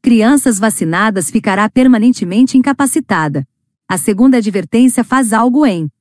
Crianças 0.00 0.58
vacinadas 0.58 1.30
ficará 1.30 1.68
permanentemente 1.68 2.56
incapacitada. 2.56 3.46
A 3.86 3.98
segunda 3.98 4.38
advertência 4.38 5.04
faz 5.04 5.34
algo 5.34 5.66
em 5.66 5.92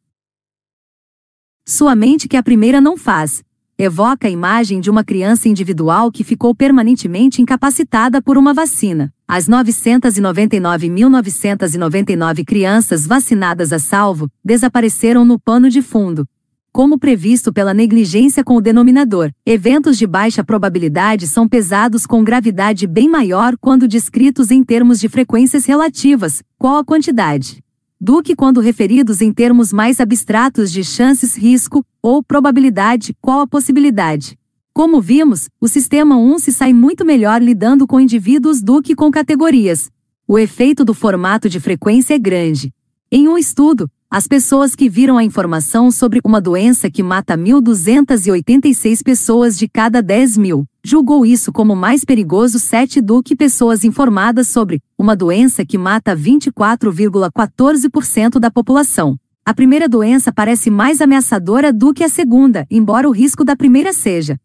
sua 1.67 1.93
mente 1.97 2.29
que 2.29 2.37
a 2.37 2.43
primeira 2.43 2.79
não 2.79 2.95
faz. 2.95 3.43
Evoca 3.82 4.27
a 4.27 4.30
imagem 4.30 4.82
de 4.82 4.90
uma 4.90 5.06
criança 5.06 5.48
individual 5.48 6.11
que 6.11 6.22
ficou 6.22 6.53
permanentemente 6.53 7.41
incapacitada 7.41 8.22
por 8.22 8.38
uma 8.38 8.53
vacina. 8.53 9.09
As 9.25 9.48
999.999 9.48 12.43
crianças 12.43 13.08
vacinadas 13.08 13.72
a 13.72 13.80
salvo 13.80 14.30
desapareceram 14.43 15.24
no 15.24 15.40
pano 15.40 15.69
de 15.69 15.82
fundo, 15.82 16.27
como 16.74 16.99
previsto 16.99 17.53
pela 17.53 17.74
negligência 17.74 18.43
com 18.43 18.58
o 18.58 18.61
denominador. 18.61 19.32
Eventos 19.45 19.98
de 19.98 20.06
baixa 20.06 20.43
probabilidade 20.43 21.25
são 21.25 21.48
pesados 21.48 22.06
com 22.06 22.22
gravidade 22.22 22.85
bem 22.85 23.08
maior 23.08 23.56
quando 23.61 23.88
descritos 23.88 24.51
em 24.51 24.61
termos 24.61 24.99
de 24.99 25.08
frequências 25.08 25.66
relativas, 25.66 26.43
qual 26.58 26.80
a 26.80 26.83
quantidade 26.83 27.64
do 27.99 28.23
que 28.23 28.35
quando 28.35 28.61
referidos 28.61 29.21
em 29.21 29.33
termos 29.33 29.73
mais 29.73 29.99
abstratos 29.99 30.71
de 30.71 30.83
chances, 30.83 31.35
risco 31.35 31.85
ou 32.01 32.23
probabilidade, 32.23 33.13
qual 33.19 33.41
a 33.41 33.47
possibilidade. 33.47 34.37
Como 34.73 35.01
vimos, 35.01 35.49
o 35.59 35.67
sistema 35.67 36.15
1 36.15 36.39
se 36.39 36.53
sai 36.53 36.71
muito 36.71 37.03
melhor 37.03 37.41
lidando 37.41 37.85
com 37.85 37.99
indivíduos 37.99 38.61
do 38.61 38.81
que 38.81 38.95
com 38.95 39.11
categorias. 39.11 39.91
O 40.25 40.39
efeito 40.39 40.85
do 40.85 40.93
formato 40.93 41.49
de 41.49 41.59
frequência 41.59 42.13
é 42.13 42.19
grande. 42.19 42.71
Em 43.11 43.27
um 43.27 43.37
estudo, 43.37 43.89
as 44.09 44.27
pessoas 44.27 44.75
que 44.75 44.87
viram 44.87 45.17
a 45.17 45.23
informação 45.23 45.91
sobre 45.91 46.21
uma 46.23 46.39
doença 46.39 46.89
que 46.89 47.03
mata 47.03 47.37
1.286 47.37 49.03
pessoas 49.03 49.57
de 49.57 49.67
cada 49.67 50.01
10 50.01 50.37
mil, 50.37 50.65
julgou 50.83 51.25
isso 51.25 51.51
como 51.51 51.75
mais 51.75 52.06
perigoso 52.06 52.59
7 52.59 53.01
do 53.01 53.22
que 53.22 53.35
pessoas 53.35 53.83
informadas 53.83 54.48
sobre 54.48 54.82
uma 54.98 55.16
doença 55.16 55.64
que 55.66 55.77
mata 55.77 56.16
24,14% 56.16 58.40
da 58.40 58.49
população. 58.49 59.19
A 59.45 59.53
primeira 59.53 59.90
doença 59.90 60.32
parece 60.32 60.69
mais 60.69 61.01
ameaçadora 61.01 61.74
do 61.74 61.93
que 61.93 62.03
a 62.03 62.09
segunda, 62.09 62.66
embora 62.69 63.08
o 63.08 63.11
risco 63.11 63.43
da 63.43 63.56
primeira 63.56 63.93
seja 63.93 64.40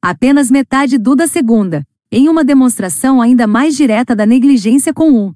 apenas 0.00 0.50
metade 0.50 0.96
do 0.96 1.16
da 1.16 1.26
segunda, 1.26 1.84
em 2.10 2.28
uma 2.28 2.44
demonstração 2.44 3.20
ainda 3.20 3.46
mais 3.46 3.76
direta 3.76 4.14
da 4.14 4.24
negligência 4.24 4.94
com 4.94 5.10
um 5.10 5.34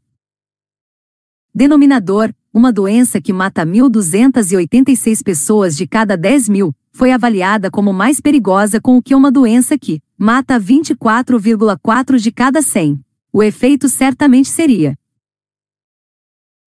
denominador, 1.54 2.32
uma 2.52 2.72
doença 2.72 3.20
que 3.20 3.32
mata 3.32 3.66
1.286 3.66 5.22
pessoas 5.22 5.76
de 5.76 5.86
cada 5.86 6.16
10 6.16 6.48
mil, 6.48 6.74
foi 6.92 7.10
avaliada 7.10 7.70
como 7.70 7.92
mais 7.92 8.20
perigosa 8.20 8.80
com 8.80 8.96
o 8.96 9.02
que 9.02 9.14
uma 9.14 9.32
doença 9.32 9.78
que 9.78 10.00
mata 10.16 10.60
24,4 10.60 12.18
de 12.18 12.30
cada 12.30 12.62
100. 12.62 13.00
O 13.32 13.42
efeito 13.42 13.88
certamente 13.88 14.48
seria 14.48 14.96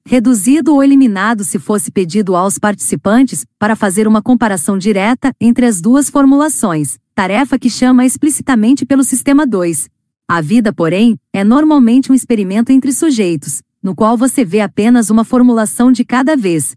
reduzido 0.07 0.73
ou 0.73 0.83
eliminado 0.83 1.43
se 1.43 1.57
fosse 1.57 1.91
pedido 1.91 2.35
aos 2.35 2.59
participantes 2.59 3.43
para 3.57 3.75
fazer 3.75 4.07
uma 4.07 4.21
comparação 4.21 4.77
direta 4.77 5.33
entre 5.41 5.65
as 5.65 5.81
duas 5.81 6.11
formulações, 6.11 6.99
tarefa 7.15 7.57
que 7.57 7.71
chama 7.71 8.05
explicitamente 8.05 8.85
pelo 8.85 9.03
sistema 9.03 9.47
2. 9.47 9.89
A 10.27 10.41
vida, 10.41 10.71
porém, 10.71 11.19
é 11.33 11.43
normalmente 11.43 12.11
um 12.11 12.15
experimento 12.15 12.71
entre 12.71 12.91
sujeitos, 12.91 13.63
no 13.81 13.95
qual 13.95 14.15
você 14.15 14.45
vê 14.45 14.61
apenas 14.61 15.09
uma 15.09 15.23
formulação 15.23 15.91
de 15.91 16.05
cada 16.05 16.35
vez. 16.35 16.75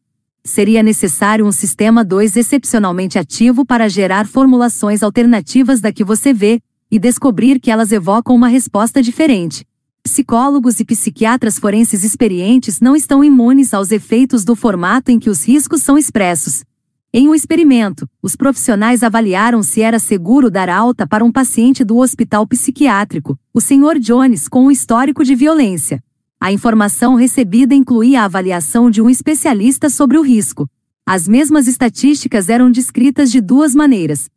Seria 0.48 0.82
necessário 0.82 1.46
um 1.46 1.52
sistema 1.52 2.02
2 2.02 2.34
excepcionalmente 2.34 3.18
ativo 3.18 3.66
para 3.66 3.86
gerar 3.86 4.26
formulações 4.26 5.02
alternativas 5.02 5.78
da 5.78 5.92
que 5.92 6.02
você 6.02 6.32
vê 6.32 6.58
e 6.90 6.98
descobrir 6.98 7.60
que 7.60 7.70
elas 7.70 7.92
evocam 7.92 8.34
uma 8.34 8.48
resposta 8.48 9.02
diferente. 9.02 9.66
Psicólogos 10.02 10.80
e 10.80 10.86
psiquiatras 10.86 11.58
forenses 11.58 12.02
experientes 12.02 12.80
não 12.80 12.96
estão 12.96 13.22
imunes 13.22 13.74
aos 13.74 13.92
efeitos 13.92 14.42
do 14.42 14.56
formato 14.56 15.10
em 15.10 15.18
que 15.18 15.28
os 15.28 15.46
riscos 15.46 15.82
são 15.82 15.98
expressos. 15.98 16.64
Em 17.12 17.28
um 17.28 17.34
experimento, 17.34 18.08
os 18.22 18.34
profissionais 18.34 19.02
avaliaram 19.02 19.62
se 19.62 19.82
era 19.82 19.98
seguro 19.98 20.50
dar 20.50 20.70
alta 20.70 21.06
para 21.06 21.22
um 21.22 21.30
paciente 21.30 21.84
do 21.84 21.98
hospital 21.98 22.46
psiquiátrico, 22.46 23.38
o 23.52 23.60
Sr. 23.60 23.98
Jones, 24.00 24.48
com 24.48 24.64
um 24.64 24.70
histórico 24.70 25.22
de 25.22 25.34
violência. 25.34 26.02
A 26.40 26.52
informação 26.52 27.16
recebida 27.16 27.74
incluía 27.74 28.22
a 28.22 28.24
avaliação 28.24 28.88
de 28.90 29.02
um 29.02 29.10
especialista 29.10 29.90
sobre 29.90 30.16
o 30.16 30.22
risco. 30.22 30.70
As 31.04 31.26
mesmas 31.26 31.66
estatísticas 31.66 32.48
eram 32.48 32.70
descritas 32.70 33.30
de 33.30 33.40
duas 33.40 33.74
maneiras. 33.74 34.30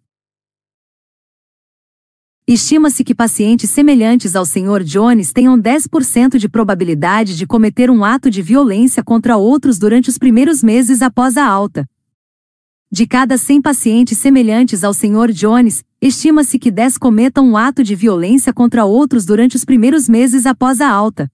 Estima-se 2.48 3.04
que 3.04 3.14
pacientes 3.14 3.70
semelhantes 3.70 4.36
ao 4.36 4.46
Sr. 4.46 4.84
Jones 4.84 5.32
tenham 5.32 5.56
10% 5.58 6.38
de 6.38 6.50
probabilidade 6.50 7.38
de 7.38 7.46
cometer 7.46 7.92
um 7.92 8.04
ato 8.04 8.32
de 8.32 8.42
violência 8.42 9.04
contra 9.04 9.38
outros 9.38 9.78
durante 9.78 10.10
os 10.10 10.18
primeiros 10.18 10.64
meses 10.64 11.04
após 11.04 11.38
a 11.38 11.46
alta. 11.46 11.88
De 12.92 13.06
cada 13.06 13.38
100 13.38 13.62
pacientes 13.62 14.18
semelhantes 14.18 14.84
ao 14.84 14.94
Sr. 14.94 15.32
Jones, 15.32 15.84
estima-se 16.02 16.58
que 16.58 16.72
10 16.72 16.98
cometam 16.98 17.48
um 17.48 17.56
ato 17.56 17.84
de 17.84 17.94
violência 17.94 18.52
contra 18.52 18.86
outros 18.86 19.24
durante 19.24 19.56
os 19.56 19.64
primeiros 19.64 20.10
meses 20.10 20.48
após 20.48 20.82
a 20.82 20.90
alta. 20.90 21.32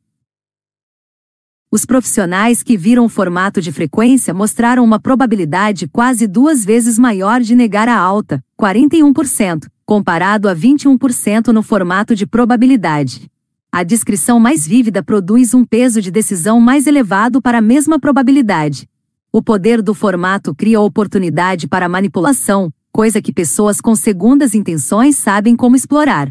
Os 1.70 1.86
profissionais 1.86 2.64
que 2.64 2.78
viram 2.78 3.06
o 3.06 3.10
formato 3.10 3.62
de 3.62 3.72
frequência 3.72 4.34
mostraram 4.34 4.84
uma 4.84 5.00
probabilidade 5.00 5.88
quase 5.88 6.26
duas 6.26 6.64
vezes 6.64 6.98
maior 6.98 7.42
de 7.42 7.56
negar 7.56 7.90
a 7.90 7.98
alta, 7.98 8.44
41% 8.60 9.68
comparado 9.88 10.50
a 10.50 10.56
21% 10.56 11.48
no 11.48 11.64
formato 11.64 12.14
de 12.14 12.28
probabilidade. 12.28 13.32
A 13.72 13.84
descrição 13.84 14.38
mais 14.38 14.68
vívida 14.68 15.02
produz 15.02 15.54
um 15.54 15.64
peso 15.64 16.02
de 16.02 16.12
decisão 16.12 16.60
mais 16.60 16.88
elevado 16.88 17.42
para 17.42 17.60
a 17.60 17.62
mesma 17.62 17.98
probabilidade. 17.98 18.86
O 19.32 19.42
poder 19.42 19.82
do 19.82 19.94
formato 19.94 20.54
cria 20.54 20.82
oportunidade 20.82 21.70
para 21.70 21.88
manipulação, 21.88 22.70
coisa 22.92 23.22
que 23.22 23.32
pessoas 23.32 23.80
com 23.80 23.96
segundas 23.96 24.54
intenções 24.54 25.16
sabem 25.16 25.56
como 25.56 25.78
explorar. 25.78 26.30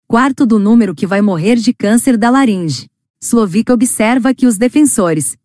quarto 0.07 0.45
do 0.45 0.59
número 0.59 0.95
que 0.95 1.07
vai 1.07 1.23
morrer 1.23 1.57
de 1.57 1.73
câncer 1.73 2.17
da 2.17 2.31
laringe. 2.31 2.91
Slovica 3.21 3.73
observa 3.73 4.35
que 4.35 4.47
os 4.47 4.59
defensores 4.59 5.37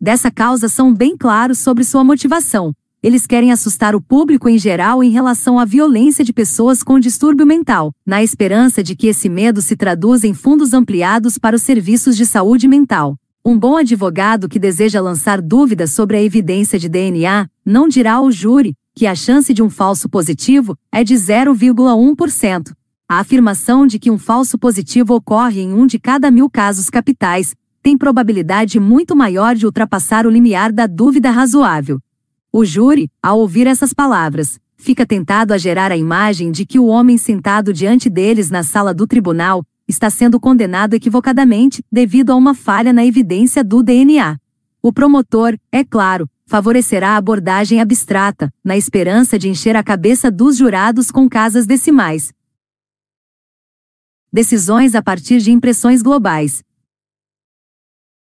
dessa 0.00 0.30
causa 0.30 0.68
são 0.68 0.94
bem 0.94 1.16
claros 1.16 1.58
sobre 1.58 1.84
sua 1.84 2.02
motivação. 2.02 2.74
Eles 3.02 3.26
querem 3.26 3.50
assustar 3.50 3.94
o 3.94 4.00
público 4.00 4.48
em 4.48 4.58
geral 4.58 5.02
em 5.02 5.10
relação 5.10 5.58
à 5.58 5.64
violência 5.64 6.22
de 6.22 6.32
pessoas 6.32 6.82
com 6.82 7.00
distúrbio 7.00 7.46
mental, 7.46 7.94
na 8.04 8.22
esperança 8.22 8.82
de 8.82 8.94
que 8.94 9.06
esse 9.06 9.28
medo 9.28 9.62
se 9.62 9.74
traduza 9.74 10.26
em 10.26 10.34
fundos 10.34 10.74
ampliados 10.74 11.38
para 11.38 11.56
os 11.56 11.62
serviços 11.62 12.16
de 12.16 12.26
saúde 12.26 12.68
mental. 12.68 13.16
Um 13.42 13.58
bom 13.58 13.78
advogado 13.78 14.50
que 14.50 14.58
deseja 14.58 15.00
lançar 15.00 15.40
dúvidas 15.40 15.92
sobre 15.92 16.18
a 16.18 16.22
evidência 16.22 16.78
de 16.78 16.90
DNA 16.90 17.48
não 17.64 17.88
dirá 17.88 18.14
ao 18.14 18.30
júri 18.30 18.74
que 18.94 19.06
a 19.06 19.14
chance 19.14 19.54
de 19.54 19.62
um 19.62 19.70
falso 19.70 20.10
positivo 20.10 20.76
é 20.92 21.02
de 21.02 21.14
0,1%, 21.14 22.72
a 23.08 23.18
afirmação 23.18 23.86
de 23.86 23.98
que 23.98 24.10
um 24.10 24.18
falso 24.18 24.58
positivo 24.58 25.14
ocorre 25.14 25.62
em 25.62 25.72
um 25.72 25.86
de 25.86 25.98
cada 25.98 26.30
mil 26.30 26.50
casos 26.50 26.90
capitais 26.90 27.54
tem 27.82 27.96
probabilidade 27.96 28.78
muito 28.78 29.16
maior 29.16 29.54
de 29.54 29.64
ultrapassar 29.64 30.26
o 30.26 30.30
limiar 30.30 30.70
da 30.70 30.86
dúvida 30.86 31.30
razoável. 31.30 31.98
O 32.52 32.62
júri, 32.62 33.10
ao 33.22 33.38
ouvir 33.38 33.66
essas 33.66 33.94
palavras, 33.94 34.60
fica 34.76 35.06
tentado 35.06 35.54
a 35.54 35.58
gerar 35.58 35.90
a 35.90 35.96
imagem 35.96 36.52
de 36.52 36.66
que 36.66 36.78
o 36.78 36.86
homem 36.86 37.16
sentado 37.16 37.72
diante 37.72 38.10
deles 38.10 38.50
na 38.50 38.62
sala 38.62 38.92
do 38.92 39.06
tribunal 39.06 39.64
está 39.90 40.08
sendo 40.08 40.40
condenado 40.40 40.94
equivocadamente 40.94 41.84
devido 41.92 42.30
a 42.30 42.36
uma 42.36 42.54
falha 42.54 42.92
na 42.92 43.04
evidência 43.04 43.62
do 43.62 43.82
DNA. 43.82 44.38
O 44.82 44.92
promotor, 44.92 45.58
é 45.70 45.84
claro, 45.84 46.28
favorecerá 46.46 47.10
a 47.10 47.16
abordagem 47.16 47.80
abstrata, 47.80 48.52
na 48.64 48.76
esperança 48.76 49.38
de 49.38 49.48
encher 49.48 49.76
a 49.76 49.82
cabeça 49.82 50.30
dos 50.30 50.56
jurados 50.56 51.10
com 51.10 51.28
casas 51.28 51.66
decimais, 51.66 52.32
decisões 54.32 54.94
a 54.94 55.02
partir 55.02 55.40
de 55.40 55.52
impressões 55.52 56.02
globais. 56.02 56.62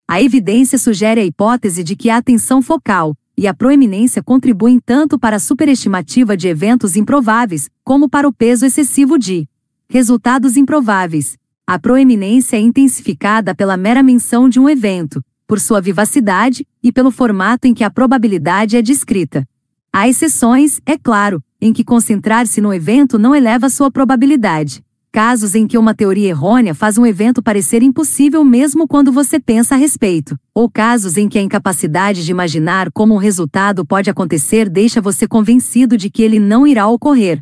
A 0.07 0.20
evidência 0.20 0.76
sugere 0.76 1.20
a 1.20 1.24
hipótese 1.24 1.83
de 1.83 1.97
que 1.97 2.10
a 2.10 2.18
atenção 2.18 2.60
focal 2.60 3.16
e 3.36 3.47
a 3.47 3.55
proeminência 3.55 4.23
contribuem 4.23 4.78
tanto 4.78 5.18
para 5.18 5.36
a 5.36 5.41
superestimativa 5.41 6.36
de 6.36 6.47
eventos 6.47 6.94
improváveis, 6.94 7.70
como 7.83 8.08
para 8.08 8.28
o 8.28 8.33
peso 8.33 8.66
excessivo 8.66 9.18
de 9.18 9.49
resultados 9.89 10.57
improváveis. 10.57 11.36
A 11.67 11.78
proeminência 11.78 12.57
é 12.57 12.60
intensificada 12.60 13.55
pela 13.55 13.76
mera 13.76 14.02
menção 14.02 14.49
de 14.49 14.60
um 14.60 14.68
evento, 14.68 15.23
por 15.47 15.59
sua 15.59 15.81
vivacidade 15.81 16.67
e 16.83 16.93
pelo 16.93 17.10
formato 17.10 17.67
em 17.67 17.73
que 17.73 17.83
a 17.83 17.91
probabilidade 17.91 18.76
é 18.76 18.83
descrita. 18.83 19.47
Há 19.93 20.09
exceções, 20.09 20.81
é 20.84 20.99
claro, 20.99 21.43
em 21.60 21.73
que 21.73 21.83
concentrar-se 21.83 22.60
no 22.60 22.73
evento 22.73 23.18
não 23.18 23.34
eleva 23.34 23.70
sua 23.70 23.91
probabilidade 23.91 24.84
casos 25.15 25.55
em 25.55 25.65
que 25.65 25.78
uma 25.78 25.94
teoria 25.94 26.31
errônea 26.31 26.75
faz 26.75 26.99
um 26.99 27.07
evento 27.07 27.41
parecer 27.41 27.84
impossível 27.84 28.44
mesmo 28.44 28.84
quando 28.89 29.12
você 29.12 29.39
pensa 29.39 29.76
a 29.76 29.78
respeito, 29.78 30.36
ou 30.52 30.68
casos 30.68 31.17
em 31.17 31.28
que 31.28 31.39
a 31.39 31.41
incapacidade 31.41 32.25
de 32.25 32.33
imaginar 32.33 32.91
como 32.91 33.15
um 33.15 33.18
resultado 33.18 33.86
pode 33.86 34.10
acontecer 34.10 34.68
deixa 34.68 35.01
você 35.01 35.28
convencido 35.28 35.97
de 35.97 36.10
que 36.10 36.20
ele 36.20 36.41
não 36.41 36.67
irá 36.67 36.89
ocorrer. 36.89 37.41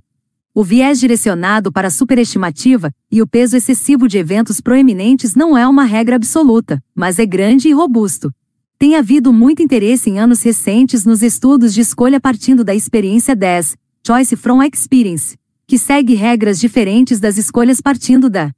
O 0.54 0.62
viés 0.62 1.00
direcionado 1.00 1.72
para 1.72 1.88
a 1.88 1.90
superestimativa 1.90 2.92
e 3.10 3.22
o 3.22 3.26
peso 3.26 3.56
excessivo 3.56 4.06
de 4.06 4.18
eventos 4.18 4.60
proeminentes 4.60 5.34
não 5.34 5.56
é 5.56 5.66
uma 5.66 5.84
regra 5.84 6.16
absoluta, 6.16 6.82
mas 6.94 7.18
é 7.18 7.24
grande 7.24 7.68
e 7.68 7.72
robusto. 7.72 8.30
Tem 8.78 8.94
havido 8.94 9.32
muito 9.32 9.62
interesse 9.62 10.10
em 10.10 10.18
anos 10.18 10.42
recentes 10.42 11.06
nos 11.06 11.22
estudos 11.22 11.72
de 11.72 11.80
escolha 11.80 12.20
partindo 12.20 12.62
da 12.62 12.74
experiência 12.74 13.34
10, 13.34 13.78
Choice 14.06 14.36
from 14.36 14.62
Experience, 14.62 15.38
que 15.66 15.78
segue 15.78 16.14
regras 16.14 16.60
diferentes 16.60 17.18
das 17.18 17.38
escolhas 17.38 17.80
partindo 17.80 18.28
da 18.28 18.52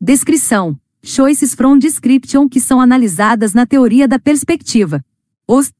descrição, 0.00 0.76
choices 1.00 1.54
from 1.54 1.78
description 1.78 2.48
que 2.48 2.58
são 2.58 2.80
analisadas 2.80 3.54
na 3.54 3.64
teoria 3.64 4.08
da 4.08 4.18
perspectiva. 4.18 5.04
Os 5.46 5.70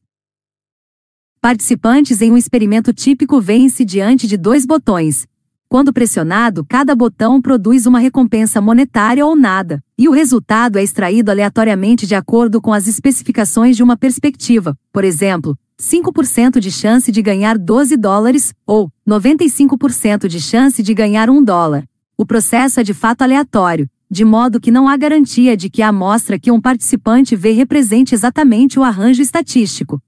Participantes 1.41 2.21
em 2.21 2.31
um 2.31 2.37
experimento 2.37 2.93
típico 2.93 3.41
veem-se 3.41 3.83
diante 3.83 4.27
de 4.27 4.37
dois 4.37 4.63
botões. 4.63 5.25
Quando 5.67 5.91
pressionado, 5.91 6.63
cada 6.63 6.95
botão 6.95 7.41
produz 7.41 7.87
uma 7.87 7.97
recompensa 7.97 8.61
monetária 8.61 9.25
ou 9.25 9.35
nada, 9.35 9.83
e 9.97 10.07
o 10.07 10.11
resultado 10.11 10.77
é 10.77 10.83
extraído 10.83 11.31
aleatoriamente 11.31 12.05
de 12.05 12.13
acordo 12.13 12.61
com 12.61 12.71
as 12.71 12.85
especificações 12.85 13.75
de 13.75 13.81
uma 13.81 13.97
perspectiva. 13.97 14.77
Por 14.93 15.03
exemplo, 15.03 15.57
5% 15.81 16.59
de 16.59 16.69
chance 16.69 17.11
de 17.11 17.23
ganhar 17.23 17.57
12 17.57 17.97
dólares, 17.97 18.53
ou 18.63 18.91
95% 19.09 20.27
de 20.27 20.39
chance 20.39 20.83
de 20.83 20.93
ganhar 20.93 21.27
1 21.27 21.43
dólar. 21.43 21.85
O 22.15 22.23
processo 22.23 22.81
é 22.81 22.83
de 22.83 22.93
fato 22.93 23.23
aleatório, 23.23 23.89
de 24.11 24.23
modo 24.23 24.59
que 24.59 24.69
não 24.69 24.87
há 24.87 24.95
garantia 24.95 25.57
de 25.57 25.71
que 25.71 25.81
a 25.81 25.87
amostra 25.87 26.37
que 26.37 26.51
um 26.51 26.61
participante 26.61 27.35
vê 27.35 27.51
represente 27.51 28.13
exatamente 28.13 28.77
o 28.77 28.83
arranjo 28.83 29.23
estatístico. 29.23 29.99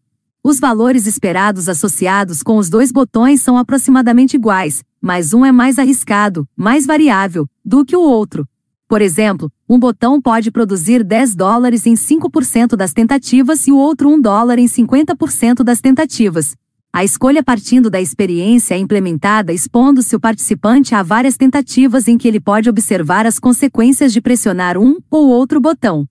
Os 0.46 0.60
valores 0.60 1.08
esperados 1.08 1.70
associados 1.70 2.44
com 2.44 2.58
os 2.58 2.70
dois 2.70 2.92
botões 2.92 3.42
são 3.42 3.58
aproximadamente 3.58 4.36
iguais, 4.36 4.84
mas 5.02 5.34
um 5.34 5.46
é 5.46 5.54
mais 5.54 5.80
arriscado, 5.80 6.46
mais 6.54 6.86
variável, 6.86 7.48
do 7.64 7.86
que 7.86 7.96
o 7.96 8.02
outro. 8.02 8.46
Por 8.86 9.02
exemplo, 9.02 9.50
um 9.70 9.80
botão 9.80 10.22
pode 10.22 10.52
produzir 10.52 11.02
10 11.02 11.34
dólares 11.34 11.86
em 11.86 11.94
5% 11.94 12.76
das 12.76 12.92
tentativas 12.92 13.66
e 13.68 13.72
o 13.72 13.78
outro 13.78 14.10
1 14.10 14.20
dólar 14.20 14.60
em 14.60 14.66
50% 14.66 15.64
das 15.64 15.80
tentativas. 15.80 16.58
A 16.92 17.06
escolha 17.06 17.42
partindo 17.42 17.90
da 17.90 18.02
experiência 18.02 18.76
é 18.76 18.78
implementada 18.78 19.54
expondo-se 19.54 20.14
o 20.14 20.20
participante 20.20 20.94
a 20.94 21.02
várias 21.02 21.38
tentativas 21.38 22.10
em 22.10 22.18
que 22.18 22.28
ele 22.28 22.42
pode 22.42 22.70
observar 22.70 23.26
as 23.26 23.40
consequências 23.40 24.12
de 24.12 24.20
pressionar 24.20 24.78
um 24.78 24.98
ou 25.10 25.30
outro 25.30 25.62
botão. 25.62 26.06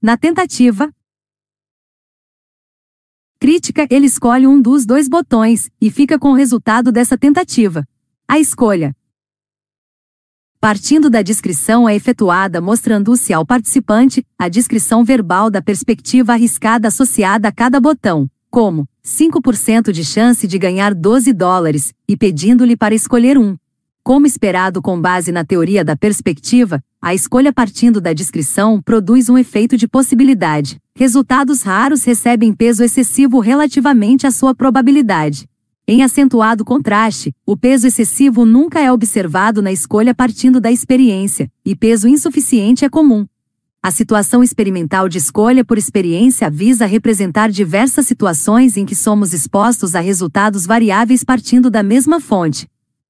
Na 0.00 0.16
tentativa, 0.16 0.90
crítica, 3.44 3.86
ele 3.90 4.06
escolhe 4.06 4.46
um 4.46 4.58
dos 4.58 4.86
dois 4.86 5.06
botões 5.06 5.68
e 5.78 5.90
fica 5.90 6.18
com 6.18 6.30
o 6.30 6.34
resultado 6.34 6.90
dessa 6.90 7.14
tentativa. 7.14 7.86
A 8.26 8.38
escolha. 8.38 8.96
Partindo 10.58 11.10
da 11.10 11.20
descrição 11.20 11.86
é 11.86 11.94
efetuada 11.94 12.58
mostrando-se 12.58 13.34
ao 13.34 13.44
participante 13.44 14.24
a 14.38 14.48
descrição 14.48 15.04
verbal 15.04 15.50
da 15.50 15.60
perspectiva 15.60 16.32
arriscada 16.32 16.88
associada 16.88 17.48
a 17.48 17.52
cada 17.52 17.78
botão, 17.78 18.30
como 18.50 18.88
5% 19.04 19.92
de 19.92 20.06
chance 20.06 20.48
de 20.48 20.58
ganhar 20.58 20.94
12 20.94 21.30
dólares, 21.34 21.92
e 22.08 22.16
pedindo-lhe 22.16 22.78
para 22.78 22.94
escolher 22.94 23.36
um. 23.36 23.58
Como 24.02 24.26
esperado 24.26 24.80
com 24.80 24.98
base 24.98 25.30
na 25.30 25.44
teoria 25.44 25.84
da 25.84 25.94
perspectiva, 25.94 26.82
a 27.04 27.12
escolha 27.12 27.52
partindo 27.52 28.00
da 28.00 28.14
descrição 28.14 28.80
produz 28.80 29.28
um 29.28 29.36
efeito 29.36 29.76
de 29.76 29.86
possibilidade. 29.86 30.80
Resultados 30.96 31.60
raros 31.60 32.02
recebem 32.02 32.54
peso 32.54 32.82
excessivo 32.82 33.40
relativamente 33.40 34.26
à 34.26 34.30
sua 34.30 34.54
probabilidade. 34.54 35.46
Em 35.86 36.02
acentuado 36.02 36.64
contraste, 36.64 37.30
o 37.44 37.58
peso 37.58 37.86
excessivo 37.86 38.46
nunca 38.46 38.80
é 38.80 38.90
observado 38.90 39.60
na 39.60 39.70
escolha 39.70 40.14
partindo 40.14 40.62
da 40.62 40.72
experiência, 40.72 41.52
e 41.62 41.76
peso 41.76 42.08
insuficiente 42.08 42.86
é 42.86 42.88
comum. 42.88 43.26
A 43.82 43.90
situação 43.90 44.42
experimental 44.42 45.06
de 45.06 45.18
escolha 45.18 45.62
por 45.62 45.76
experiência 45.76 46.48
visa 46.48 46.86
representar 46.86 47.50
diversas 47.50 48.06
situações 48.06 48.78
em 48.78 48.86
que 48.86 48.94
somos 48.94 49.34
expostos 49.34 49.94
a 49.94 50.00
resultados 50.00 50.64
variáveis 50.64 51.22
partindo 51.22 51.68
da 51.68 51.82
mesma 51.82 52.18
fonte, 52.18 52.66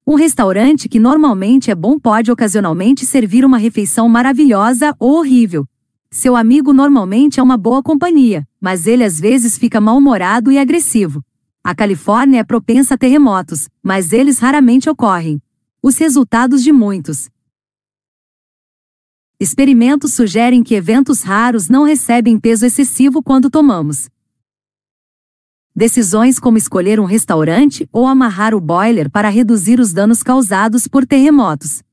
um 0.07 0.13
restaurante 0.13 0.87
que 0.87 0.99
normalmente 0.99 1.71
é 1.71 1.75
bom 1.75 1.97
pode 1.97 2.31
ocasionalmente 2.31 3.05
servir 3.05 3.43
uma 3.43 3.57
refeição 3.57 4.07
maravilhosa 4.07 4.95
ou 4.99 5.17
horrível. 5.17 5.67
Seu 6.11 6.35
amigo 6.35 6.71
normalmente 6.71 7.39
é 7.39 7.43
uma 7.43 7.57
boa 7.57 7.81
companhia, 7.81 8.47
mas 8.61 8.85
ele 8.85 9.03
às 9.03 9.19
vezes 9.19 9.57
fica 9.57 9.81
mal-humorado 9.81 10.51
e 10.51 10.59
agressivo. 10.59 11.23
A 11.63 11.73
Califórnia 11.73 12.41
é 12.41 12.43
propensa 12.43 12.93
a 12.93 12.97
terremotos, 12.97 13.67
mas 13.81 14.13
eles 14.13 14.37
raramente 14.37 14.87
ocorrem. 14.87 15.41
Os 15.81 15.97
resultados 15.97 16.63
de 16.63 16.71
muitos 16.71 17.29
experimentos 19.39 20.13
sugerem 20.13 20.63
que 20.63 20.75
eventos 20.75 21.23
raros 21.23 21.67
não 21.67 21.83
recebem 21.83 22.39
peso 22.39 22.65
excessivo 22.65 23.23
quando 23.23 23.49
tomamos 23.49 24.07
Decisões 25.77 26.39
como 26.39 26.57
escolher 26.57 27.01
um 27.01 27.03
restaurante 27.03 27.85
ou 27.91 28.07
amarrar 28.07 28.55
o 28.55 28.61
boiler 28.61 29.09
para 29.11 29.27
reduzir 29.27 29.77
os 29.77 29.91
danos 29.91 30.23
causados 30.23 30.87
por 30.87 31.05
terremotos. 31.05 31.83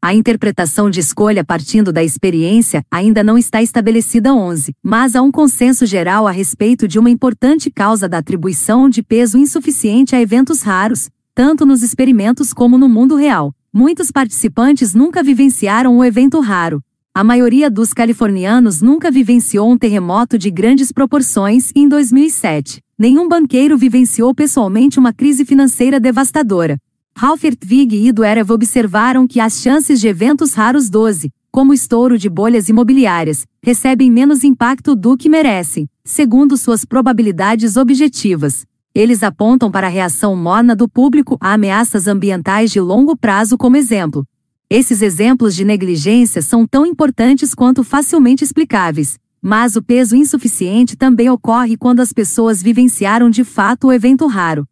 A 0.00 0.14
interpretação 0.14 0.88
de 0.88 1.00
escolha 1.00 1.42
partindo 1.44 1.92
da 1.92 2.04
experiência 2.04 2.84
ainda 2.88 3.24
não 3.24 3.36
está 3.36 3.60
estabelecida 3.60 4.32
11, 4.32 4.76
mas 4.80 5.16
há 5.16 5.20
um 5.20 5.32
consenso 5.32 5.84
geral 5.84 6.24
a 6.24 6.30
respeito 6.30 6.86
de 6.86 7.00
uma 7.00 7.10
importante 7.10 7.68
causa 7.68 8.08
da 8.08 8.18
atribuição 8.18 8.88
de 8.88 9.02
peso 9.02 9.36
insuficiente 9.36 10.14
a 10.14 10.20
eventos 10.20 10.62
raros, 10.62 11.10
tanto 11.34 11.66
nos 11.66 11.82
experimentos 11.82 12.52
como 12.52 12.78
no 12.78 12.88
mundo 12.88 13.16
real. 13.16 13.52
Muitos 13.72 14.12
participantes 14.12 14.94
nunca 14.94 15.20
vivenciaram 15.20 15.98
o 15.98 16.04
evento 16.04 16.38
raro, 16.38 16.80
a 17.18 17.24
maioria 17.24 17.68
dos 17.68 17.92
californianos 17.92 18.80
nunca 18.80 19.10
vivenciou 19.10 19.68
um 19.68 19.76
terremoto 19.76 20.38
de 20.38 20.52
grandes 20.52 20.92
proporções 20.92 21.72
e 21.74 21.80
em 21.80 21.88
2007, 21.88 22.80
nenhum 22.96 23.28
banqueiro 23.28 23.76
vivenciou 23.76 24.32
pessoalmente 24.32 25.00
uma 25.00 25.12
crise 25.12 25.44
financeira 25.44 25.98
devastadora. 25.98 26.78
Ralph 27.16 27.42
Ertvig 27.42 27.92
e 27.92 28.06
Ido 28.06 28.22
Erev 28.22 28.52
observaram 28.52 29.26
que 29.26 29.40
as 29.40 29.60
chances 29.60 30.00
de 30.00 30.06
eventos 30.06 30.54
raros 30.54 30.88
12, 30.88 31.32
como 31.50 31.74
estouro 31.74 32.16
de 32.16 32.28
bolhas 32.30 32.68
imobiliárias, 32.68 33.44
recebem 33.60 34.12
menos 34.12 34.44
impacto 34.44 34.94
do 34.94 35.16
que 35.16 35.28
merecem, 35.28 35.88
segundo 36.04 36.56
suas 36.56 36.84
probabilidades 36.84 37.76
objetivas. 37.76 38.64
Eles 38.94 39.24
apontam 39.24 39.72
para 39.72 39.88
a 39.88 39.90
reação 39.90 40.36
morna 40.36 40.76
do 40.76 40.88
público 40.88 41.36
a 41.40 41.54
ameaças 41.54 42.06
ambientais 42.06 42.70
de 42.70 42.78
longo 42.78 43.16
prazo 43.16 43.58
como 43.58 43.76
exemplo, 43.76 44.24
esses 44.70 45.00
exemplos 45.00 45.54
de 45.56 45.64
negligência 45.64 46.42
são 46.42 46.66
tão 46.66 46.84
importantes 46.84 47.54
quanto 47.54 47.82
facilmente 47.82 48.44
explicáveis, 48.44 49.18
mas 49.40 49.76
o 49.76 49.82
peso 49.82 50.14
insuficiente 50.14 50.94
também 50.94 51.30
ocorre 51.30 51.76
quando 51.76 52.00
as 52.00 52.12
pessoas 52.12 52.62
vivenciaram 52.62 53.30
de 53.30 53.44
fato 53.44 53.86
o 53.86 53.92
evento 53.92 54.26
raro. 54.26 54.68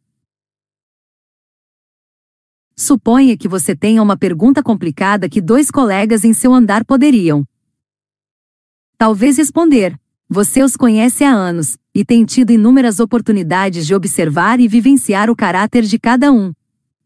Suponha 2.76 3.38
que 3.38 3.48
você 3.48 3.74
tenha 3.74 4.02
uma 4.02 4.18
pergunta 4.18 4.62
complicada 4.62 5.30
que 5.30 5.40
dois 5.40 5.70
colegas 5.70 6.24
em 6.24 6.34
seu 6.34 6.52
andar 6.52 6.84
poderiam. 6.84 7.42
Talvez 8.98 9.38
responder. 9.38 9.98
Você 10.28 10.62
os 10.62 10.76
conhece 10.76 11.24
há 11.24 11.30
anos, 11.30 11.78
e 11.94 12.04
tem 12.04 12.24
tido 12.24 12.50
inúmeras 12.50 13.00
oportunidades 13.00 13.86
de 13.86 13.94
observar 13.94 14.60
e 14.60 14.68
vivenciar 14.68 15.30
o 15.30 15.36
caráter 15.36 15.84
de 15.84 15.98
cada 15.98 16.32
um. 16.32 16.52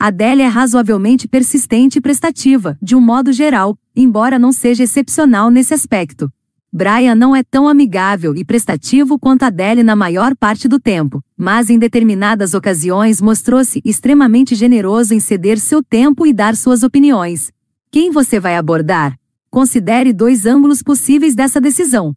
Adélia 0.03 0.45
é 0.45 0.49
razoavelmente 0.49 1.29
persistente 1.29 1.99
e 1.99 2.01
prestativa, 2.01 2.79
de 2.81 2.97
um 2.97 3.01
modo 3.03 3.35
geral, 3.35 3.77
embora 3.95 4.39
não 4.39 4.51
seja 4.51 4.85
excepcional 4.85 5.51
nesse 5.51 5.75
aspecto. 5.75 6.33
Brian 6.73 7.15
não 7.15 7.37
é 7.37 7.43
tão 7.43 7.69
amigável 7.69 8.35
e 8.35 8.43
prestativo 8.43 9.19
quanto 9.19 9.43
Adele 9.43 9.83
na 9.83 9.95
maior 9.95 10.35
parte 10.35 10.67
do 10.67 10.81
tempo, 10.81 11.23
mas 11.37 11.69
em 11.69 11.79
determinadas 11.79 12.55
ocasiões 12.55 13.21
mostrou-se 13.21 13.83
extremamente 13.85 14.55
generoso 14.55 15.13
em 15.13 15.21
ceder 15.21 15.59
seu 15.59 15.83
tempo 15.83 16.27
e 16.27 16.33
dar 16.33 16.57
suas 16.57 16.83
opiniões. 16.83 17.53
Quem 17.91 18.11
você 18.11 18.41
vai 18.41 18.57
abordar? 18.57 19.19
Considere 19.51 20.15
dois 20.15 20.47
ângulos 20.47 20.83
possíveis 20.83 21.35
dessa 21.35 21.61
decisão. 21.61 22.17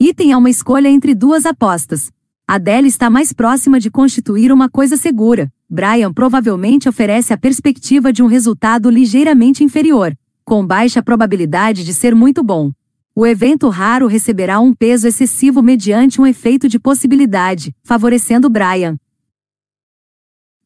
Item 0.00 0.32
é 0.32 0.36
uma 0.36 0.50
escolha 0.50 0.88
entre 0.88 1.14
duas 1.14 1.46
apostas. 1.46 2.10
Adele 2.44 2.88
está 2.88 3.08
mais 3.08 3.32
próxima 3.32 3.78
de 3.78 3.88
constituir 3.88 4.50
uma 4.50 4.68
coisa 4.68 4.96
segura, 4.96 5.50
Brian 5.68 6.12
provavelmente 6.12 6.88
oferece 6.88 7.32
a 7.32 7.38
perspectiva 7.38 8.12
de 8.12 8.22
um 8.22 8.26
resultado 8.26 8.90
ligeiramente 8.90 9.64
inferior, 9.64 10.16
com 10.44 10.66
baixa 10.66 11.02
probabilidade 11.02 11.84
de 11.84 11.94
ser 11.94 12.14
muito 12.14 12.42
bom. 12.42 12.70
O 13.16 13.26
evento 13.26 13.68
raro 13.68 14.06
receberá 14.06 14.60
um 14.60 14.74
peso 14.74 15.06
excessivo 15.06 15.62
mediante 15.62 16.20
um 16.20 16.26
efeito 16.26 16.68
de 16.68 16.78
possibilidade, 16.78 17.74
favorecendo 17.82 18.50
Brian. 18.50 18.96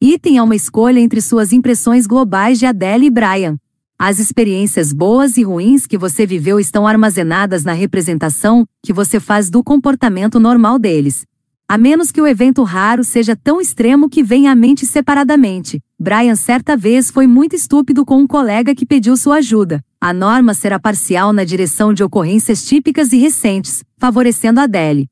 Item 0.01 0.37
é 0.37 0.43
uma 0.43 0.55
escolha 0.55 0.99
entre 0.99 1.21
suas 1.21 1.53
impressões 1.53 2.07
globais 2.07 2.57
de 2.57 2.65
Adele 2.65 3.05
e 3.05 3.09
Brian. 3.09 3.57
As 3.99 4.17
experiências 4.17 4.93
boas 4.93 5.35
e 5.37 5.43
ruins 5.43 5.85
que 5.85 5.97
você 5.97 6.25
viveu 6.25 6.59
estão 6.59 6.87
armazenadas 6.87 7.65
na 7.65 7.73
representação 7.73 8.65
que 8.81 8.93
você 8.93 9.19
faz 9.19 9.49
do 9.49 9.61
comportamento 9.61 10.39
normal 10.39 10.79
deles. 10.79 11.25
A 11.71 11.77
menos 11.77 12.11
que 12.11 12.19
o 12.19 12.25
evento 12.25 12.63
raro 12.63 13.03
seja 13.03 13.35
tão 13.35 13.61
extremo 13.61 14.09
que 14.09 14.23
venha 14.23 14.51
à 14.51 14.55
mente 14.55 14.87
separadamente. 14.87 15.79
Brian 15.99 16.35
certa 16.35 16.75
vez 16.75 17.11
foi 17.11 17.27
muito 17.27 17.55
estúpido 17.55 18.03
com 18.03 18.17
um 18.17 18.25
colega 18.25 18.73
que 18.73 18.87
pediu 18.87 19.15
sua 19.15 19.35
ajuda. 19.35 19.79
A 20.01 20.11
norma 20.11 20.55
será 20.55 20.79
parcial 20.79 21.31
na 21.31 21.43
direção 21.43 21.93
de 21.93 22.03
ocorrências 22.03 22.65
típicas 22.65 23.13
e 23.13 23.19
recentes, 23.19 23.83
favorecendo 23.99 24.59
Adele. 24.59 25.07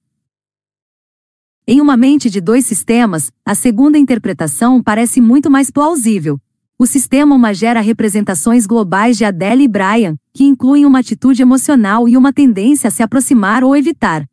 Em 1.67 1.79
uma 1.79 1.95
mente 1.95 2.27
de 2.27 2.41
dois 2.41 2.65
sistemas, 2.65 3.31
a 3.45 3.53
segunda 3.53 3.99
interpretação 3.99 4.81
parece 4.81 5.21
muito 5.21 5.51
mais 5.51 5.69
plausível. 5.69 6.39
O 6.79 6.87
sistema 6.87 7.35
uma 7.35 7.53
gera 7.53 7.81
representações 7.81 8.65
globais 8.65 9.15
de 9.15 9.25
Adele 9.25 9.65
e 9.65 9.67
Brian, 9.67 10.15
que 10.33 10.43
incluem 10.43 10.87
uma 10.87 11.01
atitude 11.01 11.39
emocional 11.39 12.09
e 12.09 12.17
uma 12.17 12.33
tendência 12.33 12.87
a 12.87 12.91
se 12.91 13.03
aproximar 13.03 13.63
ou 13.63 13.75
evitar. 13.75 14.27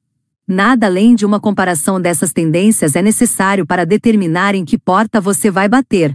Nada 0.47 0.87
além 0.87 1.15
de 1.15 1.25
uma 1.25 1.41
comparação 1.41 1.99
dessas 1.99 2.31
tendências 2.31 2.95
é 2.95 3.01
necessário 3.01 3.67
para 3.67 3.87
determinar 3.87 4.55
em 4.55 4.63
que 4.63 4.77
porta 4.77 5.19
você 5.19 5.51
vai 5.51 5.69
bater. 5.69 6.15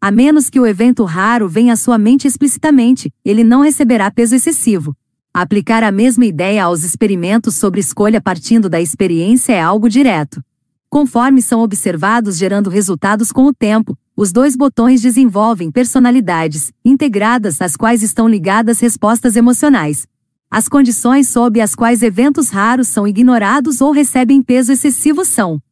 A 0.00 0.10
menos 0.10 0.50
que 0.50 0.58
o 0.58 0.66
evento 0.66 1.04
raro 1.04 1.48
venha 1.48 1.74
à 1.74 1.76
sua 1.76 1.96
mente 1.96 2.26
explicitamente, 2.26 3.12
ele 3.24 3.44
não 3.44 3.60
receberá 3.60 4.10
peso 4.10 4.34
excessivo. 4.34 4.96
Aplicar 5.32 5.84
a 5.84 5.92
mesma 5.92 6.26
ideia 6.26 6.64
aos 6.64 6.82
experimentos 6.82 7.54
sobre 7.54 7.78
escolha 7.78 8.20
partindo 8.20 8.68
da 8.68 8.80
experiência 8.80 9.52
é 9.52 9.60
algo 9.60 9.88
direto. 9.88 10.42
Conforme 10.88 11.40
são 11.40 11.60
observados 11.60 12.36
gerando 12.36 12.68
resultados 12.68 13.30
com 13.30 13.44
o 13.44 13.54
tempo, 13.54 13.96
os 14.16 14.32
dois 14.32 14.56
botões 14.56 15.00
desenvolvem 15.00 15.70
personalidades 15.70 16.72
integradas 16.84 17.62
às 17.62 17.76
quais 17.76 18.02
estão 18.02 18.28
ligadas 18.28 18.80
respostas 18.80 19.36
emocionais. 19.36 20.08
As 20.52 20.68
condições 20.68 21.28
sob 21.28 21.60
as 21.60 21.76
quais 21.76 22.02
eventos 22.02 22.50
raros 22.50 22.88
são 22.88 23.06
ignorados 23.06 23.80
ou 23.80 23.92
recebem 23.92 24.42
peso 24.42 24.72
excessivo 24.72 25.24
são 25.24 25.62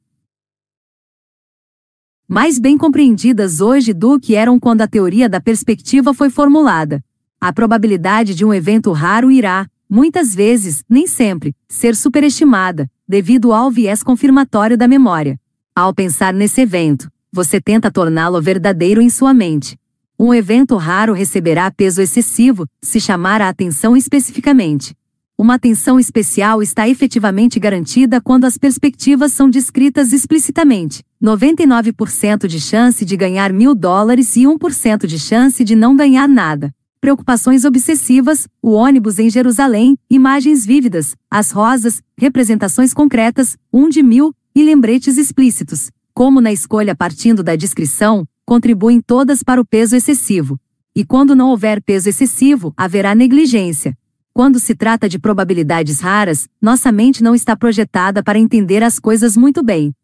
mais 2.28 2.60
bem 2.60 2.78
compreendidas 2.78 3.60
hoje 3.60 3.92
do 3.92 4.20
que 4.20 4.36
eram 4.36 4.60
quando 4.60 4.82
a 4.82 4.86
teoria 4.86 5.28
da 5.28 5.40
perspectiva 5.40 6.14
foi 6.14 6.30
formulada. 6.30 7.02
A 7.40 7.52
probabilidade 7.52 8.36
de 8.36 8.44
um 8.44 8.54
evento 8.54 8.92
raro 8.92 9.32
irá, 9.32 9.66
muitas 9.90 10.32
vezes, 10.32 10.84
nem 10.88 11.08
sempre, 11.08 11.56
ser 11.66 11.96
superestimada, 11.96 12.88
devido 13.08 13.52
ao 13.52 13.72
viés 13.72 14.04
confirmatório 14.04 14.76
da 14.76 14.86
memória. 14.86 15.40
Ao 15.74 15.92
pensar 15.92 16.32
nesse 16.32 16.60
evento, 16.60 17.10
você 17.32 17.60
tenta 17.60 17.90
torná-lo 17.90 18.40
verdadeiro 18.40 19.00
em 19.00 19.10
sua 19.10 19.34
mente. 19.34 19.76
Um 20.20 20.34
evento 20.34 20.76
raro 20.76 21.12
receberá 21.12 21.70
peso 21.70 22.02
excessivo, 22.02 22.66
se 22.82 22.98
chamar 23.00 23.40
a 23.40 23.48
atenção 23.48 23.96
especificamente. 23.96 24.92
Uma 25.38 25.54
atenção 25.54 26.00
especial 26.00 26.60
está 26.60 26.88
efetivamente 26.88 27.60
garantida 27.60 28.20
quando 28.20 28.44
as 28.44 28.58
perspectivas 28.58 29.32
são 29.32 29.48
descritas 29.48 30.12
explicitamente. 30.12 31.04
99% 31.22 32.48
de 32.48 32.58
chance 32.58 33.04
de 33.04 33.16
ganhar 33.16 33.52
mil 33.52 33.76
dólares 33.76 34.34
e 34.34 34.40
1% 34.40 35.06
de 35.06 35.20
chance 35.20 35.62
de 35.62 35.76
não 35.76 35.94
ganhar 35.94 36.28
nada. 36.28 36.74
Preocupações 37.00 37.64
obsessivas, 37.64 38.48
o 38.60 38.72
ônibus 38.72 39.20
em 39.20 39.30
Jerusalém, 39.30 39.96
imagens 40.10 40.66
vívidas, 40.66 41.14
as 41.30 41.52
rosas, 41.52 42.02
representações 42.18 42.92
concretas, 42.92 43.56
um 43.72 43.88
de 43.88 44.02
mil, 44.02 44.34
e 44.52 44.64
lembretes 44.64 45.16
explícitos, 45.16 45.92
como 46.12 46.40
na 46.40 46.52
escolha 46.52 46.96
partindo 46.96 47.44
da 47.44 47.54
descrição, 47.54 48.26
contribuem 48.48 48.98
todas 48.98 49.42
para 49.42 49.60
o 49.60 49.64
peso 49.64 49.94
excessivo. 49.94 50.58
E 50.96 51.04
quando 51.04 51.36
não 51.36 51.50
houver 51.50 51.82
peso 51.82 52.08
excessivo, 52.08 52.72
haverá 52.78 53.14
negligência, 53.14 53.94
quando 54.32 54.58
se 54.58 54.74
trata 54.74 55.06
de 55.06 55.18
probabilidades 55.18 56.00
raras, 56.00 56.48
nossa 56.58 56.90
mente 56.90 57.22
não 57.22 57.34
está 57.34 57.54
projetada 57.54 58.22
para 58.22 58.38
entender 58.38 58.82
as 58.82 58.98
coisas 58.98 59.36
muito 59.36 59.62
bem. 59.62 59.94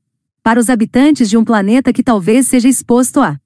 Para 0.43 0.61
os 0.61 0.69
habitantes 0.69 1.31
de 1.31 1.39
um 1.39 1.45
planeta 1.45 1.91
que 1.91 2.03
talvez 2.03 2.47
seja 2.47 2.69
exposto 2.69 3.19
a 3.21 3.41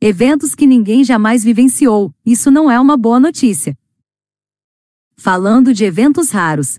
eventos 0.00 0.54
que 0.54 0.66
ninguém 0.66 1.04
jamais 1.04 1.44
vivenciou, 1.44 2.14
isso 2.24 2.50
não 2.50 2.70
é 2.70 2.80
uma 2.80 2.96
boa 2.96 3.20
notícia. 3.20 3.76
Falando 5.18 5.74
de 5.74 5.84
eventos 5.84 6.30
raros. 6.30 6.78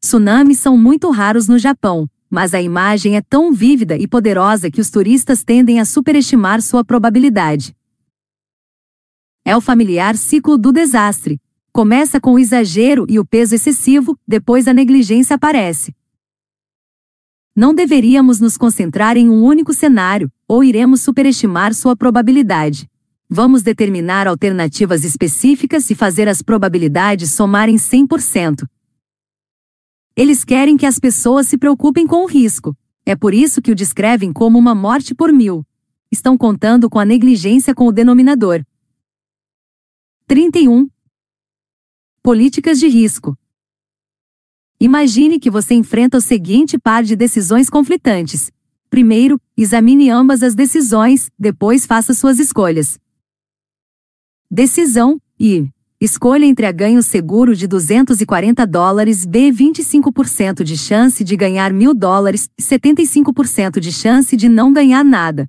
Tsunamis 0.00 0.58
são 0.58 0.76
muito 0.76 1.08
raros 1.10 1.46
no 1.46 1.60
Japão, 1.60 2.10
mas 2.30 2.54
a 2.54 2.62
imagem 2.62 3.16
é 3.16 3.20
tão 3.20 3.52
vívida 3.52 3.96
e 3.96 4.06
poderosa 4.06 4.70
que 4.70 4.80
os 4.80 4.88
turistas 4.88 5.42
tendem 5.42 5.80
a 5.80 5.84
superestimar 5.84 6.62
sua 6.62 6.84
probabilidade. 6.84 7.76
É 9.44 9.56
o 9.56 9.60
familiar 9.60 10.16
ciclo 10.16 10.56
do 10.56 10.72
desastre. 10.72 11.40
Começa 11.72 12.20
com 12.20 12.34
o 12.34 12.38
exagero 12.38 13.04
e 13.08 13.18
o 13.18 13.24
peso 13.24 13.54
excessivo, 13.54 14.16
depois 14.26 14.68
a 14.68 14.72
negligência 14.72 15.34
aparece. 15.34 15.94
Não 17.54 17.74
deveríamos 17.74 18.38
nos 18.38 18.56
concentrar 18.56 19.16
em 19.16 19.28
um 19.28 19.42
único 19.42 19.74
cenário, 19.74 20.30
ou 20.46 20.62
iremos 20.62 21.00
superestimar 21.00 21.74
sua 21.74 21.96
probabilidade. 21.96 22.88
Vamos 23.28 23.62
determinar 23.62 24.26
alternativas 24.26 25.04
específicas 25.04 25.90
e 25.90 25.94
fazer 25.94 26.28
as 26.28 26.42
probabilidades 26.42 27.32
somarem 27.32 27.76
100%. 27.76 28.66
Eles 30.20 30.44
querem 30.44 30.76
que 30.76 30.84
as 30.84 30.98
pessoas 30.98 31.48
se 31.48 31.56
preocupem 31.56 32.06
com 32.06 32.24
o 32.24 32.26
risco. 32.26 32.76
É 33.06 33.16
por 33.16 33.32
isso 33.32 33.62
que 33.62 33.70
o 33.70 33.74
descrevem 33.74 34.34
como 34.34 34.58
uma 34.58 34.74
morte 34.74 35.14
por 35.14 35.32
mil. 35.32 35.66
Estão 36.12 36.36
contando 36.36 36.90
com 36.90 36.98
a 36.98 37.06
negligência 37.06 37.74
com 37.74 37.86
o 37.86 37.90
denominador. 37.90 38.62
31. 40.26 40.90
Políticas 42.22 42.78
de 42.78 42.86
risco. 42.86 43.34
Imagine 44.78 45.40
que 45.40 45.48
você 45.48 45.72
enfrenta 45.72 46.18
o 46.18 46.20
seguinte 46.20 46.78
par 46.78 47.02
de 47.02 47.16
decisões 47.16 47.70
conflitantes. 47.70 48.52
Primeiro, 48.90 49.40
examine 49.56 50.10
ambas 50.10 50.42
as 50.42 50.54
decisões, 50.54 51.30
depois 51.38 51.86
faça 51.86 52.12
suas 52.12 52.38
escolhas. 52.38 53.00
Decisão 54.50 55.18
I. 55.38 55.72
Escolha 56.02 56.46
entre 56.46 56.64
a 56.64 56.72
ganho 56.72 57.02
seguro 57.02 57.54
de 57.54 57.66
240 57.66 58.66
dólares 58.66 59.26
B 59.26 59.52
25% 59.52 60.62
de 60.62 60.74
chance 60.74 61.22
de 61.22 61.36
ganhar 61.36 61.74
mil 61.74 61.92
dólares 61.92 62.48
e 62.56 62.62
75% 62.62 63.78
de 63.78 63.92
chance 63.92 64.34
de 64.34 64.48
não 64.48 64.72
ganhar 64.72 65.04
nada. 65.04 65.46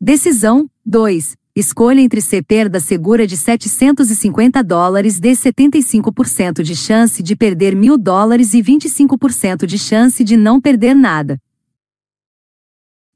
Decisão 0.00 0.70
2. 0.86 1.36
Escolha 1.54 2.00
entre 2.00 2.22
C 2.22 2.42
perda 2.42 2.80
segura 2.80 3.26
de 3.26 3.36
750 3.36 4.64
dólares 4.64 5.20
de 5.20 5.32
75% 5.32 6.62
de 6.62 6.74
chance 6.74 7.22
de 7.22 7.36
perder 7.36 7.76
mil 7.76 7.98
dólares 7.98 8.54
e 8.54 8.62
25% 8.62 9.66
de 9.66 9.78
chance 9.78 10.24
de 10.24 10.34
não 10.34 10.58
perder 10.58 10.94
nada. 10.94 11.38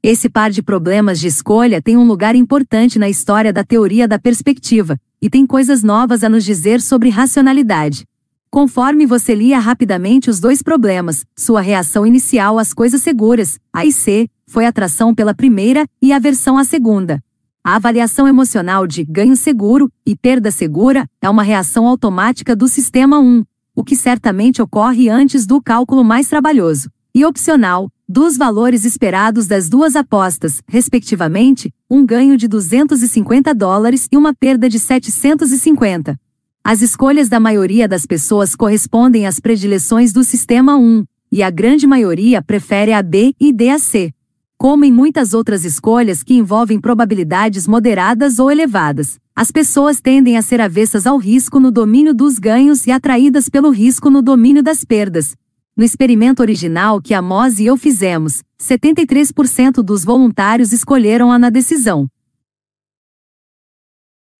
Esse 0.03 0.29
par 0.29 0.51
de 0.51 0.61
problemas 0.61 1.19
de 1.19 1.25
escolha 1.25 1.81
tem 1.81 1.97
um 1.97 2.05
lugar 2.05 2.35
importante 2.35 2.99
na 2.99 3.09
história 3.09 3.51
da 3.51 3.63
teoria 3.63 4.07
da 4.07 4.19
perspectiva, 4.19 5.01
e 5.21 5.29
tem 5.29 5.45
coisas 5.45 5.83
novas 5.83 6.23
a 6.23 6.29
nos 6.29 6.43
dizer 6.43 6.81
sobre 6.81 7.09
racionalidade. 7.09 8.05
Conforme 8.49 9.05
você 9.05 9.35
lia 9.35 9.59
rapidamente 9.59 10.29
os 10.29 10.39
dois 10.39 10.61
problemas, 10.63 11.25
sua 11.35 11.61
reação 11.61 12.05
inicial 12.05 12.57
às 12.57 12.73
coisas 12.73 13.01
seguras, 13.01 13.59
A 13.71 13.85
e 13.85 13.91
C, 13.91 14.27
foi 14.47 14.65
atração 14.65 15.13
pela 15.13 15.35
primeira 15.35 15.85
e 16.01 16.11
aversão 16.11 16.57
à 16.57 16.63
segunda. 16.63 17.23
A 17.63 17.75
avaliação 17.75 18.27
emocional 18.27 18.87
de 18.87 19.03
ganho 19.03 19.35
seguro 19.35 19.91
e 20.05 20.15
perda 20.15 20.49
segura 20.49 21.07
é 21.21 21.29
uma 21.29 21.43
reação 21.43 21.85
automática 21.85 22.55
do 22.55 22.67
sistema 22.67 23.19
1, 23.19 23.43
o 23.75 23.83
que 23.83 23.95
certamente 23.95 24.61
ocorre 24.61 25.09
antes 25.09 25.45
do 25.45 25.61
cálculo 25.61 26.03
mais 26.03 26.27
trabalhoso 26.27 26.89
e 27.13 27.25
opcional 27.25 27.91
dos 28.09 28.35
valores 28.35 28.85
esperados 28.85 29.45
das 29.45 29.69
duas 29.69 29.95
apostas, 29.95 30.63
respectivamente, 30.67 31.71
um 31.87 32.03
ganho 32.03 32.35
de 32.35 32.47
250 32.47 33.53
dólares 33.53 34.07
e 34.11 34.17
uma 34.17 34.33
perda 34.33 34.67
de 34.67 34.79
750. 34.79 36.19
As 36.63 36.81
escolhas 36.81 37.29
da 37.29 37.39
maioria 37.39 37.87
das 37.87 38.07
pessoas 38.07 38.55
correspondem 38.55 39.27
às 39.27 39.39
predileções 39.39 40.11
do 40.11 40.23
sistema 40.23 40.75
1, 40.75 41.05
e 41.31 41.43
a 41.43 41.51
grande 41.51 41.85
maioria 41.85 42.41
prefere 42.41 42.91
a 42.93 43.03
B 43.03 43.35
e 43.39 43.53
D 43.53 43.69
a 43.69 43.77
C 43.77 44.11
como 44.59 44.83
em 44.83 44.91
muitas 44.91 45.33
outras 45.33 45.63
escolhas 45.63 46.21
que 46.21 46.33
envolvem 46.33 46.81
probabilidades 46.81 47.65
moderadas 47.65 48.39
ou 48.39 48.51
elevadas. 48.51 49.17
As 49.33 49.51
pessoas 49.53 50.01
tendem 50.01 50.35
a 50.35 50.41
ser 50.41 50.59
avessas 50.59 51.07
ao 51.07 51.15
risco 51.15 51.61
no 51.61 51.71
domínio 51.71 52.13
dos 52.13 52.37
ganhos 52.37 52.85
e 52.85 52.91
atraídas 52.91 53.47
pelo 53.47 53.69
risco 53.69 54.09
no 54.09 54.21
domínio 54.21 54.61
das 54.61 54.83
perdas. 54.83 55.33
No 55.79 55.85
experimento 55.85 56.41
original 56.41 57.01
que 57.01 57.13
a 57.13 57.21
Mose 57.21 57.63
e 57.63 57.67
eu 57.67 57.77
fizemos, 57.77 58.43
73% 58.59 59.81
dos 59.81 60.03
voluntários 60.03 60.73
escolheram 60.73 61.31
a 61.31 61.39
na 61.39 61.49
decisão. 61.49 62.05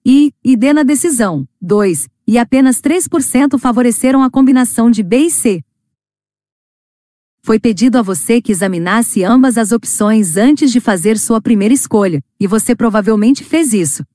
I 0.06 0.34
e 0.43 0.58
D 0.58 0.74
na 0.74 0.84
decisão, 0.84 1.48
2, 1.61 2.09
e 2.27 2.38
apenas 2.38 2.82
3% 2.82 3.58
favoreceram 3.58 4.22
a 4.22 4.30
combinação 4.30 4.92
de 4.92 5.01
B 5.01 5.27
e 5.27 5.32
C. 5.32 5.64
Foi 7.42 7.58
pedido 7.58 7.98
a 7.98 8.01
você 8.01 8.42
que 8.42 8.51
examinasse 8.51 9.24
ambas 9.24 9.58
as 9.58 9.72
opções 9.72 10.35
antes 10.35 10.74
de 10.74 10.82
fazer 10.82 11.18
sua 11.18 11.40
primeira 11.40 11.74
escolha, 11.74 12.22
e 12.38 12.48
você 12.48 12.76
provavelmente 12.76 13.45
fez 13.45 13.72
isso. 13.72 14.06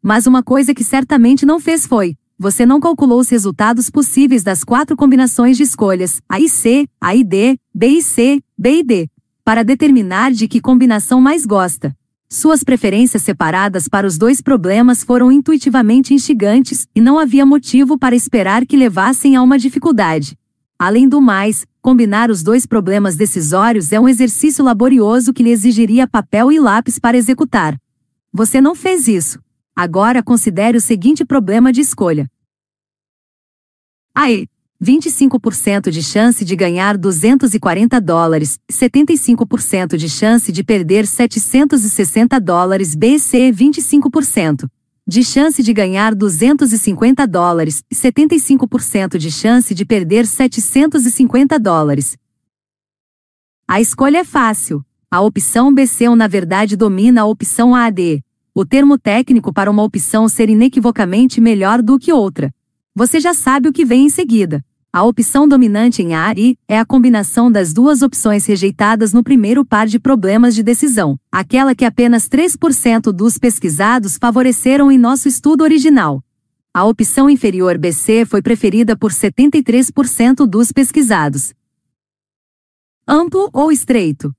Mas 0.00 0.26
uma 0.26 0.42
coisa 0.42 0.72
que 0.72 0.82
certamente 0.82 1.44
não 1.44 1.60
fez 1.60 1.86
foi: 1.86 2.16
você 2.40 2.64
não 2.64 2.80
calculou 2.80 3.20
os 3.20 3.28
resultados 3.28 3.90
possíveis 3.90 4.42
das 4.42 4.64
quatro 4.64 4.96
combinações 4.96 5.58
de 5.58 5.62
escolhas, 5.62 6.22
A 6.26 6.40
e 6.40 6.48
C, 6.48 6.88
A 6.98 7.14
e 7.14 7.22
D, 7.22 7.58
B 7.74 7.88
e 7.88 8.02
C, 8.02 8.42
B 8.56 8.78
e 8.78 8.82
D, 8.82 9.10
para 9.44 9.62
determinar 9.62 10.32
de 10.32 10.48
que 10.48 10.58
combinação 10.58 11.20
mais 11.20 11.44
gosta. 11.44 11.94
Suas 12.30 12.64
preferências 12.64 13.22
separadas 13.22 13.88
para 13.88 14.06
os 14.06 14.16
dois 14.16 14.40
problemas 14.40 15.04
foram 15.04 15.30
intuitivamente 15.30 16.14
instigantes, 16.14 16.86
e 16.94 17.00
não 17.00 17.18
havia 17.18 17.44
motivo 17.44 17.98
para 17.98 18.16
esperar 18.16 18.64
que 18.64 18.74
levassem 18.74 19.36
a 19.36 19.42
uma 19.42 19.58
dificuldade. 19.58 20.34
Além 20.78 21.06
do 21.06 21.20
mais, 21.20 21.66
combinar 21.82 22.30
os 22.30 22.42
dois 22.42 22.64
problemas 22.64 23.16
decisórios 23.16 23.92
é 23.92 24.00
um 24.00 24.08
exercício 24.08 24.64
laborioso 24.64 25.34
que 25.34 25.42
lhe 25.42 25.50
exigiria 25.50 26.08
papel 26.08 26.50
e 26.50 26.58
lápis 26.58 26.98
para 26.98 27.18
executar. 27.18 27.78
Você 28.32 28.62
não 28.62 28.74
fez 28.74 29.08
isso. 29.08 29.38
Agora 29.82 30.22
considere 30.22 30.76
o 30.76 30.80
seguinte 30.80 31.24
problema 31.24 31.72
de 31.72 31.80
escolha. 31.80 32.30
Aí, 34.14 34.46
25% 34.78 35.90
de 35.90 36.02
chance 36.02 36.44
de 36.44 36.54
ganhar 36.54 36.98
240 36.98 37.98
dólares, 37.98 38.60
75% 38.70 39.96
de 39.96 40.06
chance 40.06 40.52
de 40.52 40.62
perder 40.62 41.06
760 41.06 42.38
dólares, 42.38 42.94
BC 42.94 43.52
25% 43.52 44.68
de 45.06 45.24
chance 45.24 45.62
de 45.62 45.72
ganhar 45.72 46.14
250 46.14 47.26
dólares, 47.26 47.82
75% 47.90 49.16
de 49.16 49.30
chance 49.30 49.74
de 49.74 49.86
perder 49.86 50.26
750 50.26 51.58
dólares. 51.58 52.18
A 53.66 53.80
escolha 53.80 54.18
é 54.18 54.24
fácil. 54.24 54.84
A 55.10 55.22
opção 55.22 55.72
BC 55.72 56.14
na 56.14 56.26
verdade 56.26 56.76
domina 56.76 57.22
a 57.22 57.24
opção 57.24 57.74
AD. 57.74 58.22
O 58.60 58.66
termo 58.66 58.98
técnico 58.98 59.54
para 59.54 59.70
uma 59.70 59.82
opção 59.82 60.28
ser 60.28 60.50
inequivocamente 60.50 61.40
melhor 61.40 61.80
do 61.80 61.98
que 61.98 62.12
outra. 62.12 62.52
Você 62.94 63.18
já 63.18 63.32
sabe 63.32 63.70
o 63.70 63.72
que 63.72 63.86
vem 63.86 64.04
em 64.04 64.10
seguida. 64.10 64.62
A 64.92 65.02
opção 65.02 65.48
dominante 65.48 66.02
em 66.02 66.14
A 66.14 66.34
e 66.36 66.58
é 66.68 66.78
a 66.78 66.84
combinação 66.84 67.50
das 67.50 67.72
duas 67.72 68.02
opções 68.02 68.44
rejeitadas 68.44 69.14
no 69.14 69.24
primeiro 69.24 69.64
par 69.64 69.86
de 69.86 69.98
problemas 69.98 70.54
de 70.54 70.62
decisão, 70.62 71.18
aquela 71.32 71.74
que 71.74 71.86
apenas 71.86 72.28
3% 72.28 73.10
dos 73.12 73.38
pesquisados 73.38 74.18
favoreceram 74.18 74.92
em 74.92 74.98
nosso 74.98 75.26
estudo 75.26 75.64
original. 75.64 76.22
A 76.74 76.84
opção 76.84 77.30
inferior 77.30 77.78
BC 77.78 78.26
foi 78.26 78.42
preferida 78.42 78.94
por 78.94 79.10
73% 79.10 80.46
dos 80.46 80.70
pesquisados. 80.70 81.54
Amplo 83.08 83.48
ou 83.54 83.72
estreito? 83.72 84.34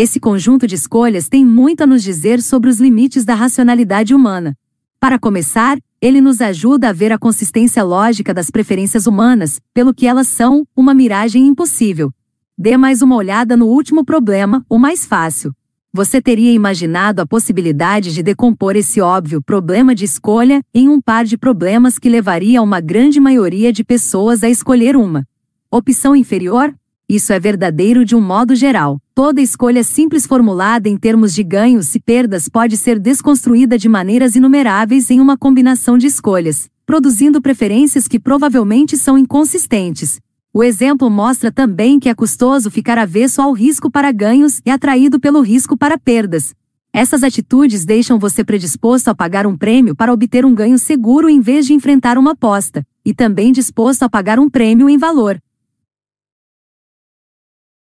Esse 0.00 0.20
conjunto 0.20 0.64
de 0.64 0.76
escolhas 0.76 1.28
tem 1.28 1.44
muito 1.44 1.80
a 1.80 1.86
nos 1.86 2.04
dizer 2.04 2.40
sobre 2.40 2.70
os 2.70 2.78
limites 2.78 3.24
da 3.24 3.34
racionalidade 3.34 4.14
humana. 4.14 4.56
Para 5.00 5.18
começar, 5.18 5.76
ele 6.00 6.20
nos 6.20 6.40
ajuda 6.40 6.90
a 6.90 6.92
ver 6.92 7.10
a 7.10 7.18
consistência 7.18 7.82
lógica 7.82 8.32
das 8.32 8.48
preferências 8.48 9.08
humanas, 9.08 9.60
pelo 9.74 9.92
que 9.92 10.06
elas 10.06 10.28
são 10.28 10.64
uma 10.76 10.94
miragem 10.94 11.48
impossível. 11.48 12.12
Dê 12.56 12.76
mais 12.76 13.02
uma 13.02 13.16
olhada 13.16 13.56
no 13.56 13.66
último 13.66 14.04
problema, 14.04 14.64
o 14.68 14.78
mais 14.78 15.04
fácil. 15.04 15.52
Você 15.92 16.22
teria 16.22 16.52
imaginado 16.52 17.20
a 17.20 17.26
possibilidade 17.26 18.14
de 18.14 18.22
decompor 18.22 18.76
esse 18.76 19.00
óbvio 19.00 19.42
problema 19.42 19.96
de 19.96 20.04
escolha 20.04 20.62
em 20.72 20.88
um 20.88 21.00
par 21.00 21.24
de 21.24 21.36
problemas 21.36 21.98
que 21.98 22.08
levaria 22.08 22.62
uma 22.62 22.80
grande 22.80 23.18
maioria 23.18 23.72
de 23.72 23.82
pessoas 23.82 24.44
a 24.44 24.48
escolher 24.48 24.94
uma 24.94 25.26
opção 25.72 26.14
inferior? 26.14 26.72
Isso 27.10 27.32
é 27.32 27.40
verdadeiro 27.40 28.04
de 28.04 28.14
um 28.14 28.20
modo 28.20 28.54
geral. 28.54 29.00
Toda 29.14 29.40
escolha 29.40 29.82
simples 29.82 30.26
formulada 30.26 30.90
em 30.90 30.96
termos 30.98 31.32
de 31.34 31.42
ganhos 31.42 31.94
e 31.94 31.98
perdas 31.98 32.50
pode 32.50 32.76
ser 32.76 32.98
desconstruída 32.98 33.78
de 33.78 33.88
maneiras 33.88 34.36
inumeráveis 34.36 35.10
em 35.10 35.18
uma 35.18 35.34
combinação 35.34 35.96
de 35.96 36.06
escolhas, 36.06 36.68
produzindo 36.84 37.40
preferências 37.40 38.06
que 38.06 38.20
provavelmente 38.20 38.94
são 38.98 39.16
inconsistentes. 39.16 40.20
O 40.52 40.62
exemplo 40.62 41.08
mostra 41.08 41.50
também 41.50 41.98
que 41.98 42.10
é 42.10 42.14
custoso 42.14 42.70
ficar 42.70 42.98
avesso 42.98 43.40
ao 43.40 43.54
risco 43.54 43.90
para 43.90 44.12
ganhos 44.12 44.60
e 44.66 44.70
atraído 44.70 45.18
pelo 45.18 45.40
risco 45.40 45.78
para 45.78 45.96
perdas. 45.96 46.52
Essas 46.92 47.22
atitudes 47.22 47.86
deixam 47.86 48.18
você 48.18 48.44
predisposto 48.44 49.08
a 49.08 49.14
pagar 49.14 49.46
um 49.46 49.56
prêmio 49.56 49.96
para 49.96 50.12
obter 50.12 50.44
um 50.44 50.54
ganho 50.54 50.78
seguro 50.78 51.30
em 51.30 51.40
vez 51.40 51.64
de 51.64 51.72
enfrentar 51.72 52.18
uma 52.18 52.32
aposta, 52.32 52.86
e 53.02 53.14
também 53.14 53.50
disposto 53.50 54.02
a 54.02 54.10
pagar 54.10 54.38
um 54.38 54.50
prêmio 54.50 54.90
em 54.90 54.98
valor 54.98 55.40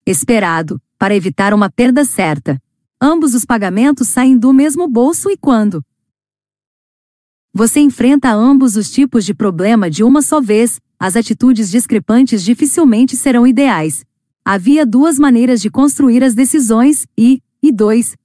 esperado, 0.07 0.81
para 0.99 1.15
evitar 1.15 1.55
uma 1.55 1.71
perda 1.71 2.05
certa. 2.05 2.61
Ambos 3.01 3.35
os 3.35 3.45
pagamentos 3.45 4.09
saem 4.09 4.37
do 4.39 4.53
mesmo 4.53 4.89
bolso 4.89 5.31
e 5.31 5.37
quando 5.37 5.85
você 7.57 7.79
enfrenta 7.79 8.33
ambos 8.33 8.75
os 8.75 8.91
tipos 8.91 9.25
de 9.25 9.33
problema 9.33 9.89
de 9.89 10.03
uma 10.03 10.21
só 10.23 10.41
vez, 10.41 10.81
as 10.99 11.15
atitudes 11.15 11.71
discrepantes 11.71 12.43
dificilmente 12.43 13.17
serão 13.17 13.47
ideais. 13.47 14.05
Havia 14.45 14.85
duas 14.85 15.21
maneiras 15.21 15.63
de 15.63 15.71
construir 15.71 16.25
as 16.25 16.35
decisões 16.35 17.07
e, 17.17 17.41
e 17.63 17.71
dois, 17.71 18.17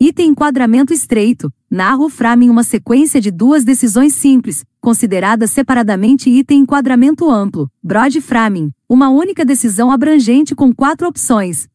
Item 0.00 0.30
enquadramento 0.30 0.92
estreito. 0.92 1.52
Narra 1.70 1.98
o 1.98 2.08
framing 2.08 2.50
uma 2.50 2.64
sequência 2.64 3.20
de 3.20 3.30
duas 3.30 3.64
decisões 3.64 4.14
simples, 4.14 4.64
consideradas 4.80 5.52
separadamente 5.52 6.28
item 6.28 6.60
enquadramento 6.60 7.30
amplo. 7.30 7.70
Broad 7.82 8.20
framing. 8.20 8.72
Uma 8.88 9.08
única 9.08 9.44
decisão 9.44 9.92
abrangente 9.92 10.54
com 10.54 10.74
quatro 10.74 11.06
opções. 11.06 11.68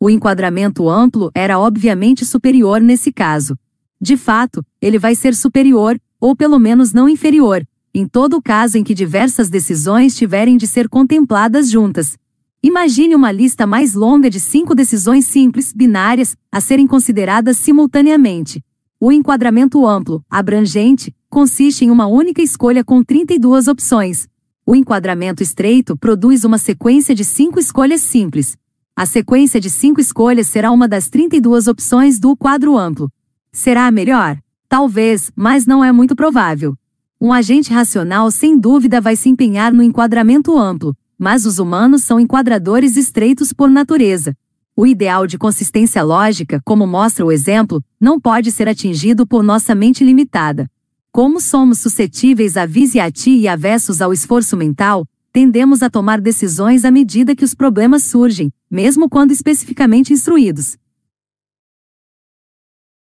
O 0.00 0.10
enquadramento 0.10 0.88
amplo 0.88 1.30
era 1.32 1.58
obviamente 1.58 2.24
superior 2.24 2.80
nesse 2.80 3.12
caso. 3.12 3.56
De 4.00 4.16
fato, 4.16 4.64
ele 4.80 4.98
vai 4.98 5.14
ser 5.14 5.34
superior, 5.34 6.00
ou 6.20 6.36
pelo 6.36 6.58
menos 6.58 6.92
não 6.92 7.08
inferior, 7.08 7.66
em 7.94 8.06
todo 8.06 8.42
caso 8.42 8.78
em 8.78 8.84
que 8.84 8.94
diversas 8.94 9.48
decisões 9.48 10.16
tiverem 10.16 10.56
de 10.56 10.66
ser 10.66 10.88
contempladas 10.88 11.70
juntas, 11.70 12.16
Imagine 12.60 13.14
uma 13.14 13.30
lista 13.30 13.68
mais 13.68 13.94
longa 13.94 14.28
de 14.28 14.40
cinco 14.40 14.74
decisões 14.74 15.26
simples, 15.26 15.72
binárias, 15.72 16.36
a 16.50 16.60
serem 16.60 16.88
consideradas 16.88 17.56
simultaneamente. 17.56 18.64
O 18.98 19.12
enquadramento 19.12 19.86
amplo, 19.86 20.24
abrangente, 20.28 21.14
consiste 21.30 21.84
em 21.84 21.90
uma 21.90 22.08
única 22.08 22.42
escolha 22.42 22.82
com 22.82 23.00
32 23.04 23.68
opções. 23.68 24.28
O 24.66 24.74
enquadramento 24.74 25.40
estreito 25.40 25.96
produz 25.96 26.42
uma 26.42 26.58
sequência 26.58 27.14
de 27.14 27.24
cinco 27.24 27.60
escolhas 27.60 28.00
simples. 28.00 28.56
A 28.96 29.06
sequência 29.06 29.60
de 29.60 29.70
cinco 29.70 30.00
escolhas 30.00 30.48
será 30.48 30.72
uma 30.72 30.88
das 30.88 31.08
32 31.08 31.68
opções 31.68 32.18
do 32.18 32.36
quadro 32.36 32.76
amplo. 32.76 33.08
Será 33.52 33.86
a 33.86 33.92
melhor? 33.92 34.36
Talvez, 34.68 35.30
mas 35.36 35.64
não 35.64 35.84
é 35.84 35.92
muito 35.92 36.16
provável. 36.16 36.76
Um 37.20 37.32
agente 37.32 37.72
racional 37.72 38.32
sem 38.32 38.58
dúvida 38.58 39.00
vai 39.00 39.14
se 39.14 39.28
empenhar 39.28 39.72
no 39.72 39.82
enquadramento 39.82 40.58
amplo, 40.58 40.96
mas 41.18 41.44
os 41.44 41.58
humanos 41.58 42.04
são 42.04 42.20
enquadradores 42.20 42.96
estreitos 42.96 43.52
por 43.52 43.68
natureza. 43.68 44.36
O 44.76 44.86
ideal 44.86 45.26
de 45.26 45.36
consistência 45.36 46.02
lógica, 46.04 46.62
como 46.64 46.86
mostra 46.86 47.26
o 47.26 47.32
exemplo, 47.32 47.82
não 48.00 48.20
pode 48.20 48.52
ser 48.52 48.68
atingido 48.68 49.26
por 49.26 49.42
nossa 49.42 49.74
mente 49.74 50.04
limitada. 50.04 50.70
Como 51.10 51.40
somos 51.40 51.80
suscetíveis 51.80 52.56
a 52.56 52.64
viciati 52.64 53.30
e 53.30 53.48
avessos 53.48 54.00
ao 54.00 54.12
esforço 54.12 54.56
mental, 54.56 55.04
tendemos 55.32 55.82
a 55.82 55.90
tomar 55.90 56.20
decisões 56.20 56.84
à 56.84 56.92
medida 56.92 57.34
que 57.34 57.44
os 57.44 57.54
problemas 57.54 58.04
surgem, 58.04 58.52
mesmo 58.70 59.08
quando 59.08 59.32
especificamente 59.32 60.12
instruídos. 60.12 60.76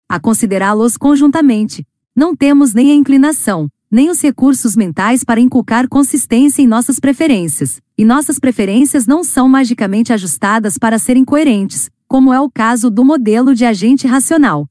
A 0.08 0.18
considerá-los 0.18 0.96
conjuntamente. 0.96 1.86
Não 2.16 2.34
temos 2.34 2.72
nem 2.72 2.90
a 2.90 2.94
inclinação, 2.94 3.68
nem 3.90 4.08
os 4.08 4.22
recursos 4.22 4.74
mentais 4.74 5.22
para 5.22 5.38
inculcar 5.38 5.86
consistência 5.86 6.62
em 6.62 6.66
nossas 6.66 6.98
preferências, 6.98 7.80
e 7.98 8.04
nossas 8.04 8.38
preferências 8.38 9.08
não 9.08 9.24
são 9.24 9.48
magicamente 9.48 10.12
ajustadas 10.12 10.78
para 10.78 11.00
serem 11.00 11.24
coerentes, 11.24 11.90
como 12.06 12.32
é 12.32 12.40
o 12.40 12.48
caso 12.48 12.88
do 12.88 13.04
modelo 13.04 13.56
de 13.56 13.64
agente 13.64 14.06
racional. 14.06 14.68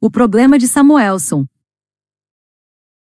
O 0.00 0.08
problema 0.08 0.60
de 0.60 0.68
Samuelson. 0.68 1.44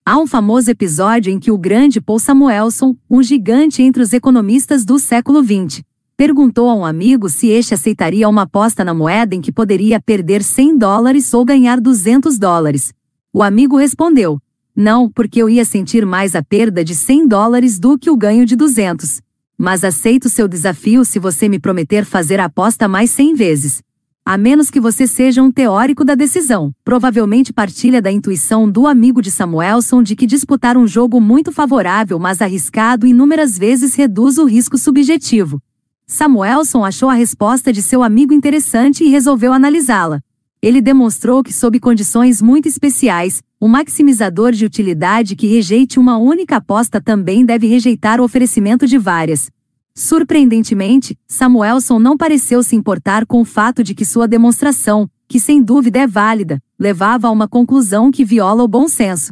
Há 0.03 0.17
um 0.17 0.25
famoso 0.25 0.71
episódio 0.71 1.31
em 1.31 1.39
que 1.39 1.51
o 1.51 1.57
grande 1.57 2.01
Paul 2.01 2.19
Samuelson, 2.19 2.97
um 3.07 3.21
gigante 3.21 3.83
entre 3.83 4.01
os 4.01 4.13
economistas 4.13 4.83
do 4.83 4.97
século 4.97 5.43
XX, 5.43 5.83
perguntou 6.17 6.67
a 6.67 6.75
um 6.75 6.85
amigo 6.85 7.29
se 7.29 7.47
este 7.47 7.75
aceitaria 7.75 8.27
uma 8.27 8.43
aposta 8.43 8.83
na 8.83 8.93
moeda 8.93 9.35
em 9.35 9.41
que 9.41 9.51
poderia 9.51 9.99
perder 9.99 10.41
100 10.41 10.77
dólares 10.77 11.31
ou 11.33 11.45
ganhar 11.45 11.79
200 11.79 12.39
dólares. 12.39 12.93
O 13.31 13.43
amigo 13.43 13.77
respondeu: 13.77 14.39
não, 14.75 15.09
porque 15.09 15.41
eu 15.41 15.49
ia 15.49 15.63
sentir 15.63 16.05
mais 16.05 16.35
a 16.35 16.43
perda 16.43 16.83
de 16.83 16.93
100 16.93 17.27
dólares 17.27 17.79
do 17.79 17.97
que 17.97 18.09
o 18.09 18.17
ganho 18.17 18.45
de 18.45 18.55
200. 18.55 19.21
Mas 19.57 19.85
aceito 19.85 20.27
seu 20.27 20.47
desafio 20.47 21.05
se 21.05 21.17
você 21.17 21.47
me 21.47 21.59
prometer 21.59 22.03
fazer 22.03 22.41
a 22.41 22.45
aposta 22.45 22.87
mais 22.87 23.09
100 23.11 23.35
vezes. 23.35 23.81
A 24.25 24.37
menos 24.37 24.69
que 24.71 24.79
você 24.79 25.05
seja 25.07 25.41
um 25.41 25.51
teórico 25.51 26.03
da 26.03 26.15
decisão, 26.15 26.73
provavelmente 26.83 27.53
partilha 27.53 28.01
da 28.01 28.11
intuição 28.11 28.69
do 28.69 28.87
amigo 28.87 29.21
de 29.21 29.29
Samuelson 29.29 30.01
de 30.01 30.15
que 30.15 30.25
disputar 30.25 30.75
um 30.75 30.87
jogo 30.87 31.21
muito 31.21 31.51
favorável 31.51 32.17
mas 32.17 32.41
arriscado 32.41 33.05
inúmeras 33.05 33.57
vezes 33.57 33.93
reduz 33.93 34.37
o 34.37 34.45
risco 34.45 34.77
subjetivo. 34.77 35.61
Samuelson 36.07 36.83
achou 36.83 37.07
a 37.07 37.13
resposta 37.13 37.71
de 37.71 37.81
seu 37.81 38.03
amigo 38.03 38.33
interessante 38.33 39.03
e 39.03 39.09
resolveu 39.09 39.53
analisá-la. 39.53 40.19
Ele 40.65 40.81
demonstrou 40.81 41.43
que, 41.43 41.53
sob 41.53 41.79
condições 41.79 42.41
muito 42.41 42.67
especiais, 42.67 43.43
o 43.59 43.67
maximizador 43.67 44.51
de 44.51 44.65
utilidade 44.65 45.35
que 45.35 45.45
rejeite 45.45 45.99
uma 45.99 46.17
única 46.17 46.55
aposta 46.55 46.99
também 46.99 47.45
deve 47.45 47.67
rejeitar 47.67 48.19
o 48.19 48.23
oferecimento 48.23 48.87
de 48.87 48.97
várias. 48.97 49.51
Surpreendentemente, 49.93 51.15
Samuelson 51.27 51.99
não 51.99 52.17
pareceu 52.17 52.63
se 52.63 52.75
importar 52.75 53.27
com 53.27 53.41
o 53.41 53.45
fato 53.45 53.83
de 53.83 53.93
que 53.93 54.03
sua 54.03 54.27
demonstração, 54.27 55.07
que 55.27 55.39
sem 55.39 55.61
dúvida 55.61 55.99
é 55.99 56.07
válida, 56.07 56.59
levava 56.79 57.27
a 57.27 57.31
uma 57.31 57.47
conclusão 57.47 58.09
que 58.09 58.25
viola 58.25 58.63
o 58.63 58.67
bom 58.67 58.87
senso. 58.87 59.31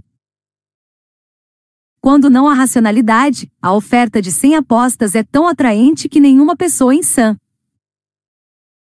Quando 2.00 2.30
não 2.30 2.48
há 2.48 2.54
racionalidade, 2.54 3.52
a 3.60 3.74
oferta 3.74 4.22
de 4.22 4.32
100 4.32 4.58
apostas 4.58 5.16
é 5.16 5.24
tão 5.24 5.48
atraente 5.48 6.08
que 6.08 6.20
nenhuma 6.20 6.56
pessoa 6.56 6.94
sã 7.02 7.36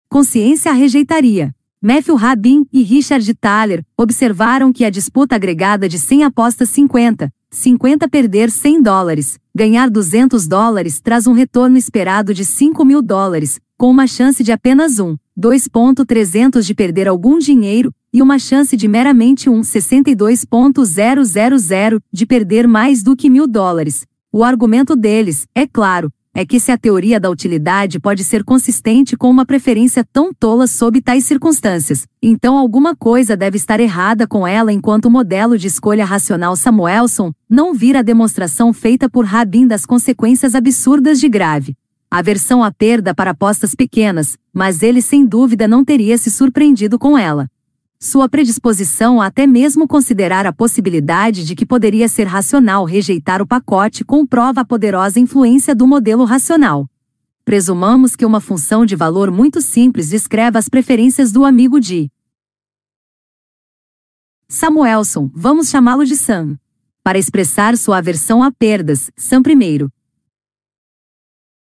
consciência 0.09 0.71
a 0.71 0.75
rejeitaria. 0.75 1.55
Matthew 1.85 2.15
Rabin 2.15 2.65
e 2.71 2.81
Richard 2.81 3.33
Thaler 3.33 3.83
observaram 3.97 4.71
que 4.71 4.85
a 4.85 4.89
disputa 4.89 5.35
agregada 5.35 5.89
de 5.89 5.99
100 5.99 6.23
apostas 6.23 6.69
50, 6.69 7.29
50 7.51 8.07
perder 8.07 8.49
100 8.49 8.81
dólares, 8.81 9.37
ganhar 9.53 9.89
200 9.89 10.47
dólares 10.47 11.01
traz 11.01 11.27
um 11.27 11.33
retorno 11.33 11.75
esperado 11.75 12.33
de 12.33 12.45
5 12.45 12.85
mil 12.85 13.01
dólares, 13.01 13.59
com 13.77 13.91
uma 13.91 14.07
chance 14.07 14.41
de 14.41 14.53
apenas 14.53 14.97
1, 14.97 15.17
2.300 15.37 16.61
de 16.61 16.73
perder 16.73 17.09
algum 17.09 17.37
dinheiro, 17.37 17.93
e 18.13 18.21
uma 18.21 18.39
chance 18.39 18.77
de 18.77 18.87
meramente 18.87 19.49
1,62.000 19.49 21.99
de 22.13 22.25
perder 22.25 22.65
mais 22.65 23.03
do 23.03 23.13
que 23.13 23.29
mil 23.29 23.45
dólares. 23.45 24.05
O 24.31 24.41
argumento 24.41 24.95
deles, 24.95 25.45
é 25.53 25.67
claro, 25.67 26.09
é 26.35 26.43
que 26.45 26.59
se 26.59 26.71
a 26.71 26.77
teoria 26.77 27.19
da 27.19 27.29
utilidade 27.29 27.99
pode 27.99 28.23
ser 28.23 28.43
consistente 28.43 29.15
com 29.15 29.29
uma 29.29 29.45
preferência 29.45 30.03
tão 30.03 30.33
tola 30.33 30.65
sob 30.65 30.99
tais 30.99 31.25
circunstâncias, 31.25 32.07
então 32.21 32.57
alguma 32.57 32.95
coisa 32.95 33.37
deve 33.37 33.57
estar 33.57 33.79
errada 33.79 34.25
com 34.25 34.47
ela 34.47 34.73
enquanto 34.73 35.05
o 35.05 35.11
modelo 35.11 35.57
de 35.57 35.67
escolha 35.67 36.03
racional 36.03 36.55
Samuelson 36.55 37.31
não 37.47 37.73
vira 37.73 37.99
a 37.99 38.03
demonstração 38.03 38.73
feita 38.73 39.07
por 39.07 39.25
Rabin 39.25 39.67
das 39.67 39.85
consequências 39.85 40.55
absurdas 40.55 41.19
de 41.19 41.29
grave. 41.29 41.75
Aversão 42.09 42.63
à 42.63 42.71
perda 42.71 43.13
para 43.13 43.31
apostas 43.31 43.75
pequenas, 43.75 44.37
mas 44.51 44.81
ele 44.81 45.01
sem 45.01 45.25
dúvida 45.25 45.67
não 45.67 45.85
teria 45.85 46.17
se 46.17 46.31
surpreendido 46.31 46.97
com 46.97 47.17
ela 47.17 47.47
sua 48.03 48.27
predisposição 48.27 49.21
a 49.21 49.27
até 49.27 49.47
mesmo 49.47 49.87
considerar 49.87 50.45
a 50.45 50.51
possibilidade 50.51 51.45
de 51.45 51.55
que 51.55 51.65
poderia 51.65 52.09
ser 52.09 52.25
racional 52.25 52.83
rejeitar 52.83 53.41
o 53.41 53.47
pacote 53.47 54.03
comprova 54.03 54.59
a 54.59 54.65
poderosa 54.65 55.21
influência 55.21 55.73
do 55.73 55.87
modelo 55.87 56.25
racional. 56.25 56.85
Presumamos 57.45 58.13
que 58.13 58.25
uma 58.25 58.41
função 58.41 58.85
de 58.85 58.93
valor 58.93 59.31
muito 59.31 59.61
simples 59.61 60.09
descreva 60.09 60.59
as 60.59 60.67
preferências 60.67 61.31
do 61.31 61.45
amigo 61.45 61.79
de 61.79 62.11
Samuelson, 64.49 65.31
vamos 65.33 65.69
chamá-lo 65.69 66.05
de 66.05 66.17
Sam. 66.17 66.59
Para 67.01 67.17
expressar 67.17 67.77
sua 67.77 67.99
aversão 67.99 68.43
a 68.43 68.51
perdas, 68.51 69.09
Sam 69.15 69.41
primeiro. 69.41 69.89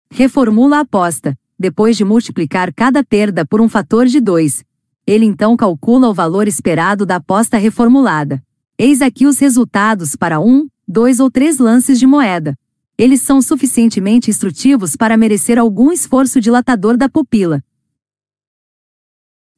Reformula 0.09 0.77
a 0.77 0.81
aposta, 0.81 1.37
depois 1.59 1.97
de 1.97 2.05
multiplicar 2.05 2.73
cada 2.73 3.03
perda 3.03 3.45
por 3.45 3.61
um 3.61 3.69
fator 3.69 4.07
de 4.07 4.21
2, 4.21 4.65
ele 5.11 5.25
então 5.25 5.57
calcula 5.57 6.07
o 6.07 6.13
valor 6.13 6.47
esperado 6.47 7.07
da 7.07 7.17
aposta 7.17 7.57
reformulada. 7.57 8.43
Eis 8.79 9.01
aqui 9.01 9.27
os 9.27 9.39
resultados 9.39 10.15
para 10.15 10.39
um, 10.39 10.69
dois 10.87 11.19
ou 11.19 11.31
três 11.31 11.57
lances 11.57 11.99
de 11.99 12.07
moeda. 12.07 12.55
Eles 12.99 13.23
são 13.23 13.41
suficientemente 13.41 14.29
instrutivos 14.29 14.97
para 14.97 15.17
merecer 15.17 15.59
algum 15.59 15.91
esforço 15.91 16.43
dilatador 16.43 16.99
da 16.99 17.09
pupila. 17.09 17.65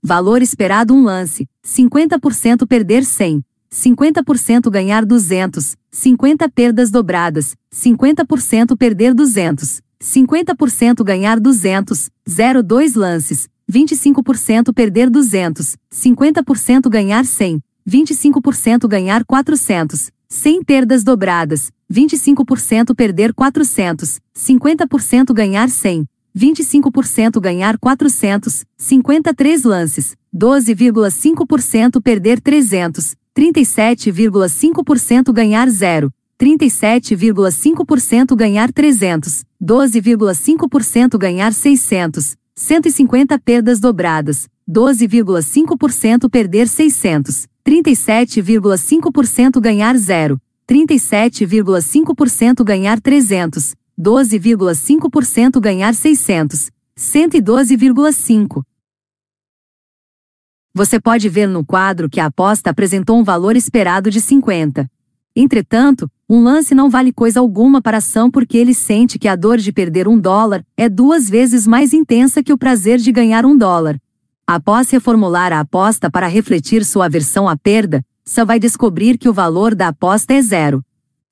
Valor 0.01 0.41
esperado 0.41 0.95
um 0.95 1.03
lance: 1.03 1.49
50% 1.67 2.65
perder 2.65 3.05
100, 3.05 3.45
50% 3.73 4.71
ganhar 4.71 5.05
200, 5.05 5.77
50 5.91 6.49
perdas 6.49 6.93
dobradas, 6.93 7.57
50% 7.75 8.77
perder 8.77 9.15
200, 9.15 9.83
50% 10.01 11.03
ganhar 11.03 11.41
200, 11.41 12.09
02 12.65 12.95
lances, 12.95 13.49
25% 13.71 14.73
perder 14.73 15.09
200, 15.11 15.77
50% 15.91 16.89
ganhar 16.91 17.25
100, 17.25 17.61
25% 17.87 18.89
ganhar 18.89 19.25
400, 19.25 20.11
100 20.29 20.65
perdas 20.65 21.05
dobradas, 21.05 21.71
25% 21.89 22.95
perder 22.95 23.33
400, 23.33 24.21
50% 24.35 25.33
ganhar 25.33 25.69
100, 25.69 26.07
25% 26.35 27.41
ganhar 27.41 27.79
400, 27.79 28.65
53 28.77 29.65
lances, 29.65 30.15
12,5% 30.33 32.01
perder 32.03 32.41
300, 32.41 33.15
37,5% 33.35 35.33
ganhar 35.33 35.69
0, 35.69 36.11
37,5% 36.39 38.35
ganhar 38.37 38.73
300, 38.73 39.45
12,5% 39.61 41.19
ganhar 41.19 41.53
600, 41.53 42.40
150 42.61 43.39
perdas 43.39 43.81
dobradas, 43.81 44.47
12,5% 44.69 46.29
perder 46.29 46.69
600, 46.69 47.49
37,5% 47.67 49.59
ganhar 49.59 49.97
0, 49.97 50.39
37,5% 50.69 52.63
ganhar 52.63 53.01
300, 53.01 53.75
12,5% 53.99 55.59
ganhar 55.59 55.95
600, 55.95 56.71
112,5%. 56.95 58.63
Você 60.75 61.01
pode 61.01 61.31
ver 61.31 61.49
no 61.49 61.65
quadro 61.65 62.11
que 62.11 62.21
a 62.21 62.27
aposta 62.27 62.69
apresentou 62.69 63.19
um 63.19 63.25
valor 63.25 63.57
esperado 63.57 64.11
de 64.11 64.21
50. 64.21 64.87
Entretanto, 65.35 66.11
um 66.33 66.45
lance 66.45 66.77
não 66.77 66.89
vale 66.89 67.13
coisa 67.13 67.41
alguma 67.41 67.83
para 67.83 67.99
a 67.99 68.31
porque 68.31 68.57
ele 68.57 68.73
sente 68.73 69.19
que 69.19 69.27
a 69.27 69.35
dor 69.35 69.59
de 69.59 69.73
perder 69.73 70.07
um 70.07 70.17
dólar 70.17 70.65
é 70.77 70.89
duas 70.89 71.29
vezes 71.29 71.67
mais 71.67 71.93
intensa 71.93 72.41
que 72.41 72.53
o 72.53 72.57
prazer 72.57 73.01
de 73.01 73.11
ganhar 73.11 73.45
um 73.45 73.59
dólar. 73.59 74.01
Após 74.47 74.89
reformular 74.91 75.53
a 75.53 75.59
aposta 75.59 76.09
para 76.09 76.29
refletir 76.29 76.85
sua 76.85 77.07
aversão 77.07 77.49
à 77.49 77.57
perda, 77.57 78.01
só 78.25 78.45
vai 78.45 78.61
descobrir 78.61 79.19
que 79.19 79.29
o 79.29 79.33
valor 79.33 79.75
da 79.75 79.89
aposta 79.89 80.33
é 80.33 80.41
zero. 80.41 80.85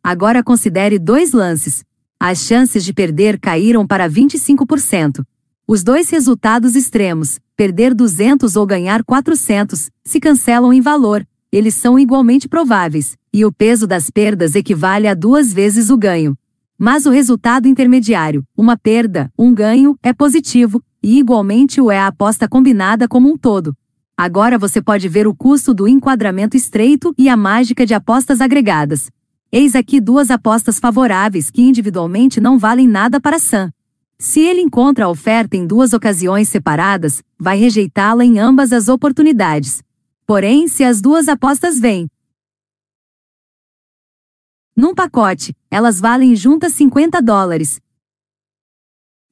Agora 0.03 0.43
considere 0.43 0.99
dois 0.99 1.31
lances. 1.31 1.85
As 2.19 2.39
chances 2.41 2.85
de 2.85 2.93
perder 2.93 3.39
caíram 3.39 3.87
para 3.87 4.11
25%. 4.11 5.25
Os 5.65 5.85
dois 5.85 6.11
resultados 6.11 6.75
extremos, 6.75 7.39
perder 7.57 7.95
200 7.95 8.57
ou 8.57 8.67
ganhar 8.67 9.05
400, 9.05 9.91
se 10.03 10.19
cancelam 10.19 10.73
em 10.73 10.81
valor, 10.81 11.25
eles 11.51 11.75
são 11.75 11.99
igualmente 11.99 12.49
prováveis, 12.49 13.17
e 13.33 13.45
o 13.45 13.53
peso 13.53 13.87
das 13.87 14.11
perdas 14.11 14.55
equivale 14.55 15.09
a 15.09 15.15
duas 15.15 15.53
vezes 15.53 15.91
o 15.91 15.97
ganho. 15.97 16.37
Mas 16.79 17.07
o 17.07 17.11
resultado 17.11 17.67
intermediário, 17.67 18.45
uma 18.57 18.77
perda, 18.77 19.33
um 19.39 19.53
ganho, 19.53 19.99
é 20.03 20.13
positivo, 20.13 20.83
e 21.03 21.19
igualmente 21.19 21.81
o 21.81 21.91
é 21.91 21.99
a 21.99 22.07
aposta 22.07 22.49
combinada 22.49 23.09
como 23.09 23.29
um 23.29 23.37
todo. 23.37 23.77
Agora 24.17 24.59
você 24.59 24.83
pode 24.83 25.09
ver 25.09 25.27
o 25.27 25.35
custo 25.35 25.73
do 25.73 25.87
enquadramento 25.87 26.57
estreito 26.57 27.15
e 27.17 27.29
a 27.29 27.37
mágica 27.37 27.87
de 27.87 27.95
apostas 27.95 28.41
agregadas. 28.41 29.11
Eis 29.51 29.75
aqui 29.75 30.01
duas 30.01 30.31
apostas 30.31 30.79
favoráveis 30.79 31.51
que 31.51 31.63
individualmente 31.63 32.41
não 32.41 32.59
valem 32.59 32.87
nada 32.87 33.21
para 33.21 33.39
Sam. 33.39 33.73
Se 34.19 34.41
ele 34.41 34.61
encontra 34.61 35.05
a 35.05 35.09
oferta 35.09 35.57
em 35.57 35.67
duas 35.67 35.93
ocasiões 35.93 36.49
separadas, 36.49 37.23
vai 37.39 37.57
rejeitá-la 37.57 38.25
em 38.25 38.39
ambas 38.39 38.73
as 38.73 38.89
oportunidades. 38.89 39.83
Porém, 40.29 40.69
se 40.69 40.85
as 40.85 41.01
duas 41.01 41.27
apostas 41.27 41.81
vêm 41.81 42.07
num 44.77 44.95
pacote, 44.95 45.57
elas 45.71 45.99
valem 45.99 46.37
juntas 46.37 46.75
50 46.75 47.23
dólares. 47.23 47.81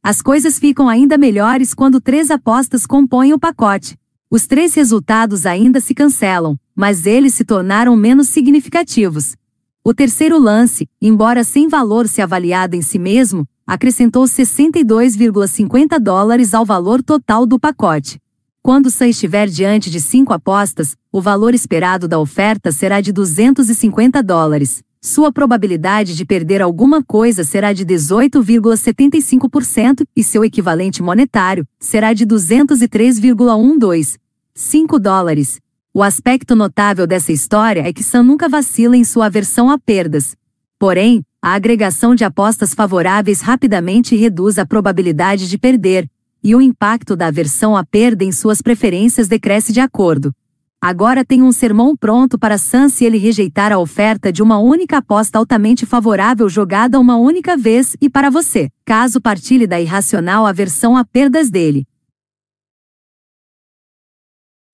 As 0.03 0.23
coisas 0.23 0.59
ficam 0.59 0.89
ainda 0.89 1.19
melhores 1.19 1.75
quando 1.75 2.01
três 2.01 2.31
apostas 2.31 2.87
compõem 2.87 3.35
o 3.35 3.39
pacote. 3.39 3.99
Os 4.31 4.47
três 4.47 4.73
resultados 4.73 5.45
ainda 5.45 5.81
se 5.81 5.95
cancelam, 5.95 6.59
mas 6.75 7.05
eles 7.05 7.35
se 7.35 7.45
tornaram 7.45 7.95
menos 7.95 8.31
significativos. 8.31 9.37
O 9.85 9.93
terceiro 9.93 10.39
lance, 10.39 10.89
embora 10.99 11.45
sem 11.45 11.69
valor 11.69 12.09
se 12.09 12.23
avaliado 12.23 12.75
em 12.75 12.81
si 12.81 12.99
mesmo, 12.99 13.47
acrescentou 13.67 14.25
62,50 14.25 16.01
dólares 16.01 16.55
ao 16.55 16.65
valor 16.65 17.03
total 17.03 17.45
do 17.45 17.61
pacote. 17.61 18.19
Quando 18.67 18.91
Sam 18.91 19.07
estiver 19.07 19.47
diante 19.47 19.89
de 19.89 20.01
cinco 20.01 20.33
apostas, 20.33 20.97
o 21.13 21.21
valor 21.21 21.55
esperado 21.55 22.09
da 22.09 22.19
oferta 22.19 22.73
será 22.73 23.01
de 23.01 23.13
250 23.13 24.21
dólares. 24.25 24.83
Sua 25.01 25.31
probabilidade 25.31 26.17
de 26.17 26.25
perder 26.25 26.61
alguma 26.61 27.01
coisa 27.01 27.45
será 27.45 27.73
de 27.73 27.87
18,75% 27.87 30.05
e 30.17 30.25
seu 30.25 30.45
equivalente 30.45 31.01
monetário 31.01 31.65
será 31.79 32.13
de 32.13 32.27
203,12. 32.27 34.17
5 34.53 34.99
dólares. 34.99 35.61
O 35.95 36.03
aspecto 36.03 36.57
notável 36.57 37.07
dessa 37.07 37.31
história 37.31 37.87
é 37.87 37.93
que 37.93 38.03
Sam 38.03 38.25
nunca 38.25 38.49
vacila 38.49 38.97
em 38.97 39.05
sua 39.05 39.27
aversão 39.27 39.71
a 39.71 39.79
perdas. 39.79 40.35
Porém, 40.77 41.23
a 41.41 41.53
agregação 41.53 42.17
de 42.17 42.25
apostas 42.25 42.75
favoráveis 42.75 43.43
rapidamente 43.43 44.17
reduz 44.17 44.59
a 44.59 44.67
probabilidade 44.67 45.49
de 45.49 45.57
perder, 45.57 46.11
e 46.47 46.55
o 46.55 46.61
impacto 46.61 47.17
da 47.17 47.27
aversão 47.27 47.77
à 47.77 47.85
perda 47.85 48.23
em 48.23 48.31
suas 48.31 48.63
preferências 48.63 49.27
decresce 49.27 49.73
de 49.73 49.81
acordo. 49.81 50.33
Agora 50.81 51.25
tem 51.25 51.43
um 51.43 51.51
sermão 51.51 51.97
pronto 51.97 52.39
para 52.39 52.57
Sam 52.57 52.89
se 52.89 53.05
ele 53.05 53.19
rejeitar 53.19 53.73
a 53.73 53.81
oferta 53.81 54.33
de 54.33 54.45
uma 54.45 54.57
única 54.57 54.99
aposta 54.99 55.39
altamente 55.39 55.85
favorável 55.85 56.49
jogada 56.49 57.01
uma 57.01 57.17
única 57.17 57.57
vez 57.57 57.97
e 58.01 58.09
para 58.09 58.31
você, 58.31 58.71
caso 58.85 59.21
partilhe 59.21 59.67
da 59.67 59.81
irracional 59.81 60.47
aversão 60.47 60.97
a 60.97 61.05
perdas 61.05 61.51
dele. 61.51 61.85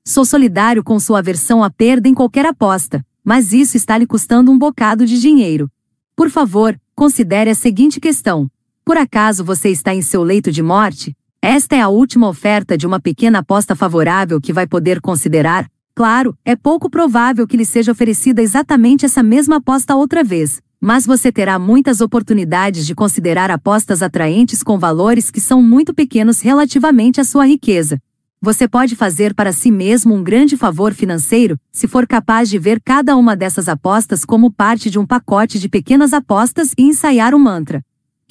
Sou 0.06 0.26
solidário 0.26 0.84
com 0.84 1.00
sua 1.00 1.20
aversão 1.20 1.64
à 1.64 1.70
perda 1.70 2.06
em 2.06 2.12
qualquer 2.12 2.44
aposta, 2.44 3.02
mas 3.24 3.54
isso 3.54 3.78
está 3.78 3.96
lhe 3.96 4.06
custando 4.06 4.52
um 4.52 4.58
bocado 4.58 5.06
de 5.06 5.18
dinheiro. 5.18 5.72
Por 6.14 6.28
favor, 6.28 6.78
considere 6.94 7.48
a 7.48 7.54
seguinte 7.54 7.98
questão: 7.98 8.50
por 8.84 8.98
acaso 8.98 9.42
você 9.42 9.70
está 9.70 9.94
em 9.94 10.02
seu 10.02 10.22
leito 10.22 10.52
de 10.52 10.62
morte? 10.62 11.16
Esta 11.44 11.74
é 11.74 11.80
a 11.80 11.88
última 11.88 12.28
oferta 12.28 12.78
de 12.78 12.86
uma 12.86 13.00
pequena 13.00 13.40
aposta 13.40 13.74
favorável 13.74 14.40
que 14.40 14.52
vai 14.52 14.64
poder 14.64 15.00
considerar. 15.00 15.66
Claro, 15.92 16.38
é 16.44 16.54
pouco 16.54 16.88
provável 16.88 17.48
que 17.48 17.56
lhe 17.56 17.64
seja 17.64 17.90
oferecida 17.90 18.40
exatamente 18.40 19.04
essa 19.04 19.24
mesma 19.24 19.56
aposta 19.56 19.96
outra 19.96 20.22
vez, 20.22 20.62
mas 20.80 21.04
você 21.04 21.32
terá 21.32 21.58
muitas 21.58 22.00
oportunidades 22.00 22.86
de 22.86 22.94
considerar 22.94 23.50
apostas 23.50 24.04
atraentes 24.04 24.62
com 24.62 24.78
valores 24.78 25.32
que 25.32 25.40
são 25.40 25.60
muito 25.60 25.92
pequenos 25.92 26.40
relativamente 26.40 27.20
à 27.20 27.24
sua 27.24 27.44
riqueza. 27.44 27.98
Você 28.40 28.68
pode 28.68 28.94
fazer 28.94 29.34
para 29.34 29.52
si 29.52 29.72
mesmo 29.72 30.14
um 30.14 30.22
grande 30.22 30.56
favor 30.56 30.94
financeiro 30.94 31.58
se 31.72 31.88
for 31.88 32.06
capaz 32.06 32.48
de 32.48 32.58
ver 32.58 32.80
cada 32.80 33.16
uma 33.16 33.34
dessas 33.34 33.68
apostas 33.68 34.24
como 34.24 34.48
parte 34.48 34.88
de 34.88 34.98
um 34.98 35.04
pacote 35.04 35.58
de 35.58 35.68
pequenas 35.68 36.12
apostas 36.12 36.72
e 36.78 36.84
ensaiar 36.84 37.34
o 37.34 37.38
mantra, 37.38 37.82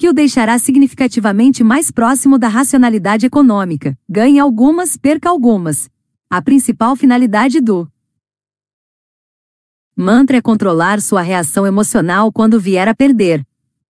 que 0.02 0.08
o 0.08 0.12
deixará 0.12 0.58
significativamente 0.58 1.62
mais 1.62 1.92
próximo 1.92 2.36
da 2.36 2.48
racionalidade 2.48 3.24
econômica. 3.24 3.96
Ganhe 4.08 4.40
algumas, 4.40 4.96
perca 4.96 5.30
algumas. 5.30 5.88
A 6.28 6.42
principal 6.42 6.96
finalidade 6.96 7.60
do 7.60 7.88
mantra 9.96 10.38
é 10.38 10.42
controlar 10.42 11.00
sua 11.00 11.22
reação 11.22 11.64
emocional 11.68 12.32
quando 12.32 12.58
vier 12.58 12.88
a 12.88 12.96
perder. 12.96 13.46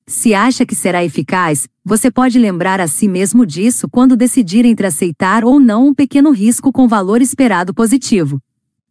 Se 0.07 0.34
acha 0.34 0.66
que 0.66 0.74
será 0.74 1.02
eficaz, 1.02 1.66
você 1.82 2.10
pode 2.10 2.39
lembrar 2.39 2.78
a 2.78 2.86
si 2.86 3.08
mesmo 3.08 3.47
disso 3.47 3.89
quando 3.89 4.15
decidir 4.15 4.66
entre 4.66 4.86
aceitar 4.86 5.47
ou 5.47 5.58
não 5.58 5.86
um 5.86 5.94
pequeno 5.94 6.31
risco 6.31 6.70
com 6.70 6.86
valor 6.86 7.23
esperado 7.23 7.73
positivo. 7.73 8.39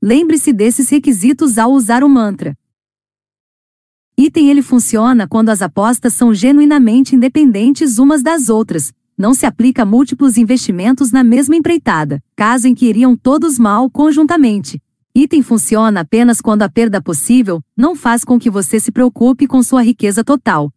Lembre-se 0.01 0.51
desses 0.51 0.89
requisitos 0.89 1.59
ao 1.59 1.71
usar 1.71 2.03
o 2.03 2.09
mantra. 2.09 2.57
Item 4.23 4.51
ele 4.51 4.61
funciona 4.61 5.27
quando 5.27 5.49
as 5.49 5.63
apostas 5.63 6.13
são 6.13 6.31
genuinamente 6.31 7.15
independentes 7.15 7.97
umas 7.97 8.21
das 8.21 8.49
outras, 8.49 8.93
não 9.17 9.33
se 9.33 9.47
aplica 9.47 9.83
múltiplos 9.83 10.37
investimentos 10.37 11.11
na 11.11 11.23
mesma 11.23 11.55
empreitada, 11.55 12.21
caso 12.35 12.67
em 12.67 12.75
que 12.75 12.85
iriam 12.85 13.17
todos 13.17 13.57
mal 13.57 13.89
conjuntamente. 13.89 14.79
Item 15.15 15.41
funciona 15.41 16.01
apenas 16.01 16.39
quando 16.39 16.61
a 16.61 16.69
perda 16.69 17.01
possível 17.01 17.63
não 17.75 17.95
faz 17.95 18.23
com 18.23 18.37
que 18.37 18.47
você 18.47 18.79
se 18.79 18.91
preocupe 18.91 19.47
com 19.47 19.63
sua 19.63 19.81
riqueza 19.81 20.23
total, 20.23 20.71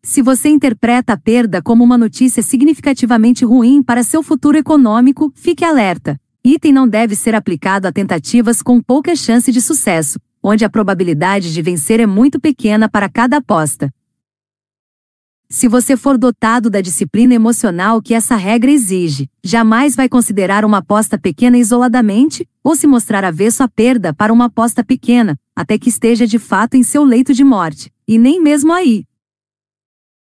se 0.00 0.22
você 0.22 0.48
interpreta 0.48 1.14
a 1.14 1.16
perda 1.16 1.60
como 1.60 1.82
uma 1.82 1.98
notícia 1.98 2.44
significativamente 2.44 3.44
ruim 3.44 3.82
para 3.82 4.04
seu 4.04 4.22
futuro 4.22 4.56
econômico, 4.56 5.32
fique 5.34 5.64
alerta. 5.64 6.20
Item 6.44 6.72
não 6.72 6.86
deve 6.86 7.16
ser 7.16 7.34
aplicado 7.34 7.88
a 7.88 7.92
tentativas 7.92 8.62
com 8.62 8.80
pouca 8.80 9.16
chance 9.16 9.50
de 9.50 9.62
sucesso, 9.62 10.20
onde 10.46 10.62
a 10.62 10.68
probabilidade 10.68 11.54
de 11.54 11.62
vencer 11.62 12.00
é 12.00 12.06
muito 12.06 12.38
pequena 12.38 12.86
para 12.86 13.08
cada 13.08 13.38
aposta. 13.38 13.90
Se 15.48 15.66
você 15.66 15.96
for 15.96 16.18
dotado 16.18 16.68
da 16.68 16.82
disciplina 16.82 17.32
emocional 17.32 18.02
que 18.02 18.12
essa 18.12 18.36
regra 18.36 18.70
exige, 18.70 19.30
jamais 19.42 19.96
vai 19.96 20.08
considerar 20.08 20.62
uma 20.64 20.78
aposta 20.78 21.18
pequena 21.18 21.56
isoladamente, 21.56 22.46
ou 22.62 22.76
se 22.76 22.86
mostrar 22.86 23.24
avesso 23.24 23.62
à 23.62 23.68
perda 23.68 24.12
para 24.12 24.32
uma 24.32 24.46
aposta 24.46 24.84
pequena, 24.84 25.38
até 25.56 25.78
que 25.78 25.88
esteja 25.88 26.26
de 26.26 26.38
fato 26.38 26.74
em 26.74 26.82
seu 26.82 27.04
leito 27.04 27.32
de 27.32 27.44
morte, 27.44 27.90
e 28.06 28.18
nem 28.18 28.38
mesmo 28.38 28.72
aí, 28.72 29.06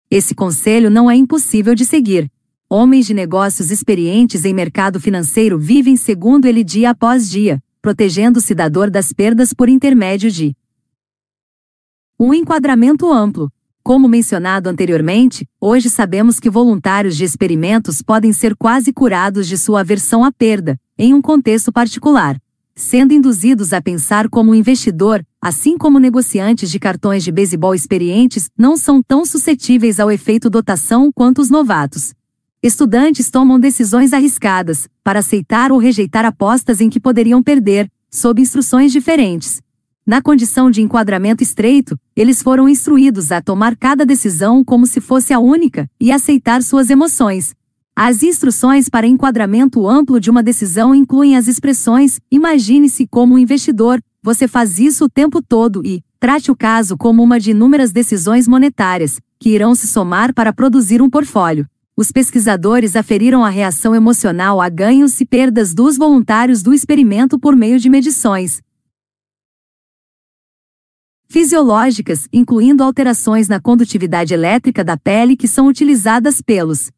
esse 0.09 0.35
conselho 0.35 0.89
não 0.89 1.11
é 1.11 1.17
impossível 1.17 1.75
de 1.75 1.85
seguir. 1.85 2.31
Homens 2.71 3.07
de 3.07 3.15
negócios 3.15 3.71
experientes 3.73 4.45
em 4.45 4.55
mercado 4.55 5.01
financeiro 5.01 5.59
vivem 5.59 5.97
segundo 5.97 6.47
ele 6.47 6.63
dia 6.63 6.91
após 6.91 7.29
dia, 7.29 7.61
protegendo-se 7.87 8.53
da 8.53 8.69
dor 8.69 8.91
das 8.91 9.13
perdas 9.13 9.55
por 9.55 9.69
intermédio 9.69 10.29
de 10.29 10.57
um 12.19 12.35
enquadramento 12.35 13.13
amplo. 13.13 13.49
Como 13.81 14.09
mencionado 14.09 14.69
anteriormente, 14.69 15.49
hoje 15.61 15.89
sabemos 15.89 16.41
que 16.41 16.51
voluntários 16.51 17.17
de 17.17 17.23
experimentos 17.23 18.03
podem 18.03 18.33
ser 18.33 18.57
quase 18.57 18.93
curados 18.93 19.47
de 19.47 19.57
sua 19.57 19.83
aversão 19.83 20.25
à 20.25 20.33
perda, 20.33 20.77
em 20.99 21.15
um 21.15 21.23
contexto 21.23 21.71
particular 21.71 22.37
sendo 22.79 23.15
induzidos 23.15 23.73
a 23.73 23.81
pensar 23.81 24.29
como 24.29 24.51
um 24.51 24.55
investidor, 24.55 25.25
assim 25.41 25.79
como 25.79 25.99
negociantes 25.99 26.71
de 26.71 26.79
cartões 26.79 27.25
de 27.25 27.33
beisebol 27.33 27.75
experientes 27.75 28.51
não 28.59 28.77
são 28.77 29.03
tão 29.03 29.25
suscetíveis 29.25 29.99
ao 29.99 30.11
efeito 30.11 30.51
dotação 30.51 31.11
quanto 31.11 31.41
os 31.41 31.49
novatos. 31.49 32.13
Estudantes 32.67 33.31
tomam 33.31 33.61
decisões 33.61 34.13
arriscadas, 34.13 34.89
para 35.05 35.21
aceitar 35.21 35.71
ou 35.71 35.79
rejeitar 35.79 36.25
apostas 36.25 36.81
em 36.81 36.91
que 36.91 36.99
poderiam 36.99 37.41
perder, 37.41 37.89
sob 38.11 38.43
instruções 38.43 38.91
diferentes. 38.91 39.63
Na 40.05 40.21
condição 40.21 40.69
de 40.69 40.83
enquadramento 40.83 41.45
estreito, 41.45 41.97
eles 42.17 42.43
foram 42.43 42.69
instruídos 42.69 43.31
a 43.31 43.41
tomar 43.41 43.77
cada 43.77 44.05
decisão 44.05 44.65
como 44.65 44.85
se 44.85 45.01
fosse 45.01 45.33
a 45.33 45.39
única 45.39 45.89
e 46.01 46.11
aceitar 46.11 46.61
suas 46.61 46.91
emoções, 46.91 47.55
as 47.95 48.25
instruções 48.25 48.89
para 48.89 49.07
enquadramento 49.07 49.89
amplo 49.89 50.19
de 50.19 50.29
uma 50.29 50.43
decisão 50.43 50.93
incluem 50.93 51.37
as 51.37 51.47
expressões: 51.47 52.19
imagine-se 52.29 53.07
como 53.07 53.37
um 53.37 53.39
investidor, 53.39 54.03
você 54.21 54.49
faz 54.49 54.81
isso 54.81 55.05
o 55.05 55.09
tempo 55.09 55.41
todo 55.41 55.87
e 55.87 56.03
trate 56.19 56.51
o 56.51 56.57
caso 56.57 56.97
como 56.97 57.23
uma 57.23 57.39
de 57.39 57.53
inúmeras 57.53 57.93
decisões 57.93 58.49
monetárias, 58.49 59.21
que 59.39 59.51
irão 59.51 59.73
se 59.73 59.87
somar 59.87 60.35
para 60.35 60.53
produzir 60.53 61.01
um 61.01 61.09
portfólio. 61.09 61.65
Os 61.97 62.13
pesquisadores 62.13 62.95
aferiram 62.95 63.43
a 63.43 63.49
reação 63.49 63.95
emocional 63.95 64.61
a 64.61 64.69
ganhos 64.69 65.19
e 65.19 65.25
perdas 65.25 65.73
dos 65.73 65.97
voluntários 65.97 66.63
do 66.63 66.75
experimento 66.75 67.39
por 67.39 67.57
meio 67.57 67.81
de 67.81 67.89
medições 67.89 68.61
fisiológicas, 71.29 72.29
incluindo 72.33 72.85
alterações 72.85 73.49
na 73.49 73.61
condutividade 73.61 74.33
elétrica 74.33 74.85
da 74.85 74.97
pele 74.97 75.37
que 75.37 75.49
são 75.49 75.67
utilizadas 75.67 76.41
pelos 76.43 76.91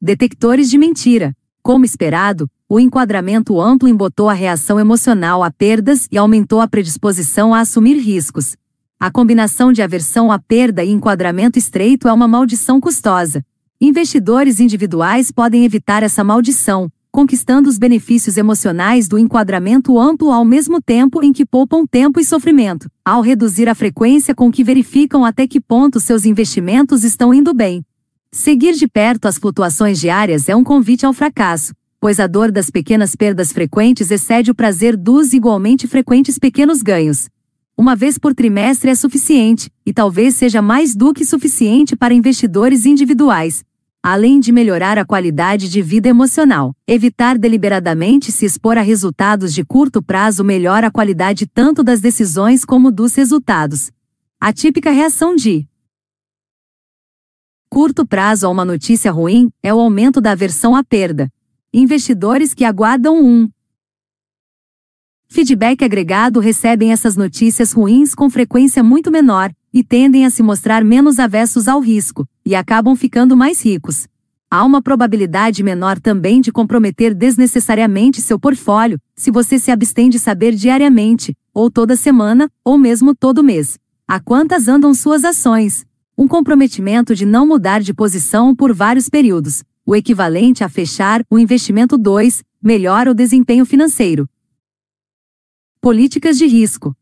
Detectores 0.00 0.70
de 0.70 0.78
mentira. 0.78 1.34
Como 1.60 1.84
esperado, 1.84 2.48
o 2.68 2.78
enquadramento 2.78 3.60
amplo 3.60 3.88
embotou 3.88 4.28
a 4.28 4.32
reação 4.32 4.78
emocional 4.78 5.42
a 5.42 5.50
perdas 5.50 6.06
e 6.12 6.16
aumentou 6.16 6.60
a 6.60 6.68
predisposição 6.68 7.52
a 7.52 7.60
assumir 7.60 7.98
riscos. 7.98 8.56
A 9.00 9.12
combinação 9.12 9.72
de 9.72 9.80
aversão 9.80 10.32
à 10.32 10.40
perda 10.40 10.82
e 10.82 10.90
enquadramento 10.90 11.56
estreito 11.56 12.08
é 12.08 12.12
uma 12.12 12.26
maldição 12.26 12.80
custosa. 12.80 13.44
Investidores 13.80 14.58
individuais 14.58 15.30
podem 15.30 15.64
evitar 15.64 16.02
essa 16.02 16.24
maldição, 16.24 16.90
conquistando 17.12 17.68
os 17.68 17.78
benefícios 17.78 18.36
emocionais 18.36 19.06
do 19.06 19.16
enquadramento 19.16 19.96
amplo 20.00 20.32
ao 20.32 20.44
mesmo 20.44 20.82
tempo 20.82 21.22
em 21.22 21.32
que 21.32 21.46
poupam 21.46 21.86
tempo 21.86 22.18
e 22.18 22.24
sofrimento, 22.24 22.90
ao 23.04 23.22
reduzir 23.22 23.68
a 23.68 23.74
frequência 23.74 24.34
com 24.34 24.50
que 24.50 24.64
verificam 24.64 25.24
até 25.24 25.46
que 25.46 25.60
ponto 25.60 26.00
seus 26.00 26.24
investimentos 26.24 27.04
estão 27.04 27.32
indo 27.32 27.54
bem. 27.54 27.84
Seguir 28.32 28.74
de 28.74 28.88
perto 28.88 29.26
as 29.28 29.38
flutuações 29.38 30.00
diárias 30.00 30.48
é 30.48 30.56
um 30.56 30.64
convite 30.64 31.06
ao 31.06 31.12
fracasso, 31.12 31.72
pois 32.00 32.18
a 32.18 32.26
dor 32.26 32.50
das 32.50 32.68
pequenas 32.68 33.14
perdas 33.14 33.52
frequentes 33.52 34.10
excede 34.10 34.50
o 34.50 34.56
prazer 34.56 34.96
dos 34.96 35.32
igualmente 35.32 35.86
frequentes 35.86 36.36
pequenos 36.36 36.82
ganhos. 36.82 37.28
Uma 37.78 37.94
vez 37.94 38.18
por 38.18 38.34
trimestre 38.34 38.90
é 38.90 38.94
suficiente, 38.96 39.70
e 39.86 39.92
talvez 39.92 40.34
seja 40.34 40.60
mais 40.60 40.96
do 40.96 41.14
que 41.14 41.24
suficiente 41.24 41.94
para 41.94 42.12
investidores 42.12 42.84
individuais. 42.84 43.64
Além 44.02 44.40
de 44.40 44.50
melhorar 44.50 44.98
a 44.98 45.04
qualidade 45.04 45.68
de 45.68 45.80
vida 45.80 46.08
emocional, 46.08 46.74
evitar 46.88 47.38
deliberadamente 47.38 48.32
se 48.32 48.44
expor 48.44 48.76
a 48.76 48.80
resultados 48.80 49.54
de 49.54 49.64
curto 49.64 50.02
prazo 50.02 50.42
melhora 50.42 50.88
a 50.88 50.90
qualidade 50.90 51.46
tanto 51.46 51.84
das 51.84 52.00
decisões 52.00 52.64
como 52.64 52.90
dos 52.90 53.14
resultados. 53.14 53.92
A 54.40 54.52
típica 54.52 54.90
reação 54.90 55.36
de 55.36 55.64
curto 57.70 58.04
prazo 58.04 58.48
a 58.48 58.50
uma 58.50 58.64
notícia 58.64 59.12
ruim 59.12 59.52
é 59.62 59.72
o 59.72 59.78
aumento 59.78 60.20
da 60.20 60.32
aversão 60.32 60.74
à 60.74 60.82
perda. 60.82 61.30
Investidores 61.72 62.54
que 62.54 62.64
aguardam 62.64 63.22
um 63.24 63.48
feedback 65.28 65.84
agregado 65.84 66.40
recebem 66.40 66.92
essas 66.92 67.16
notícias 67.16 67.72
ruins 67.72 68.14
com 68.14 68.28
frequência 68.28 68.82
muito 68.82 69.10
menor 69.10 69.52
e 69.72 69.84
tendem 69.84 70.26
a 70.26 70.30
se 70.30 70.42
mostrar 70.42 70.84
menos 70.84 71.18
avessos 71.18 71.68
ao 71.68 71.80
risco 71.80 72.26
e 72.44 72.54
acabam 72.54 72.96
ficando 72.96 73.36
mais 73.36 73.64
ricos. 73.64 74.08
Há 74.50 74.64
uma 74.64 74.82
probabilidade 74.82 75.62
menor 75.62 76.00
também 76.00 76.40
de 76.40 76.50
comprometer 76.50 77.14
desnecessariamente 77.14 78.20
seu 78.20 78.38
portfólio 78.38 78.98
se 79.14 79.30
você 79.30 79.58
se 79.58 79.70
abstém 79.70 80.08
de 80.08 80.18
saber 80.18 80.54
diariamente, 80.54 81.36
ou 81.52 81.70
toda 81.70 81.96
semana, 81.96 82.50
ou 82.64 82.78
mesmo 82.78 83.14
todo 83.14 83.44
mês. 83.44 83.78
A 84.06 84.18
quantas 84.18 84.68
andam 84.68 84.94
suas 84.94 85.24
ações? 85.24 85.86
um 86.18 86.26
comprometimento 86.26 87.14
de 87.14 87.24
não 87.24 87.46
mudar 87.46 87.80
de 87.80 87.94
posição 87.94 88.52
por 88.52 88.74
vários 88.74 89.08
períodos, 89.08 89.62
o 89.86 89.94
equivalente 89.94 90.64
a 90.64 90.68
fechar 90.68 91.22
o 91.30 91.38
investimento 91.38 91.96
2, 91.96 92.42
melhora 92.60 93.12
o 93.12 93.14
desempenho 93.14 93.64
financeiro. 93.64 94.28
Políticas 95.80 96.36
de 96.36 96.44
risco. 96.44 96.92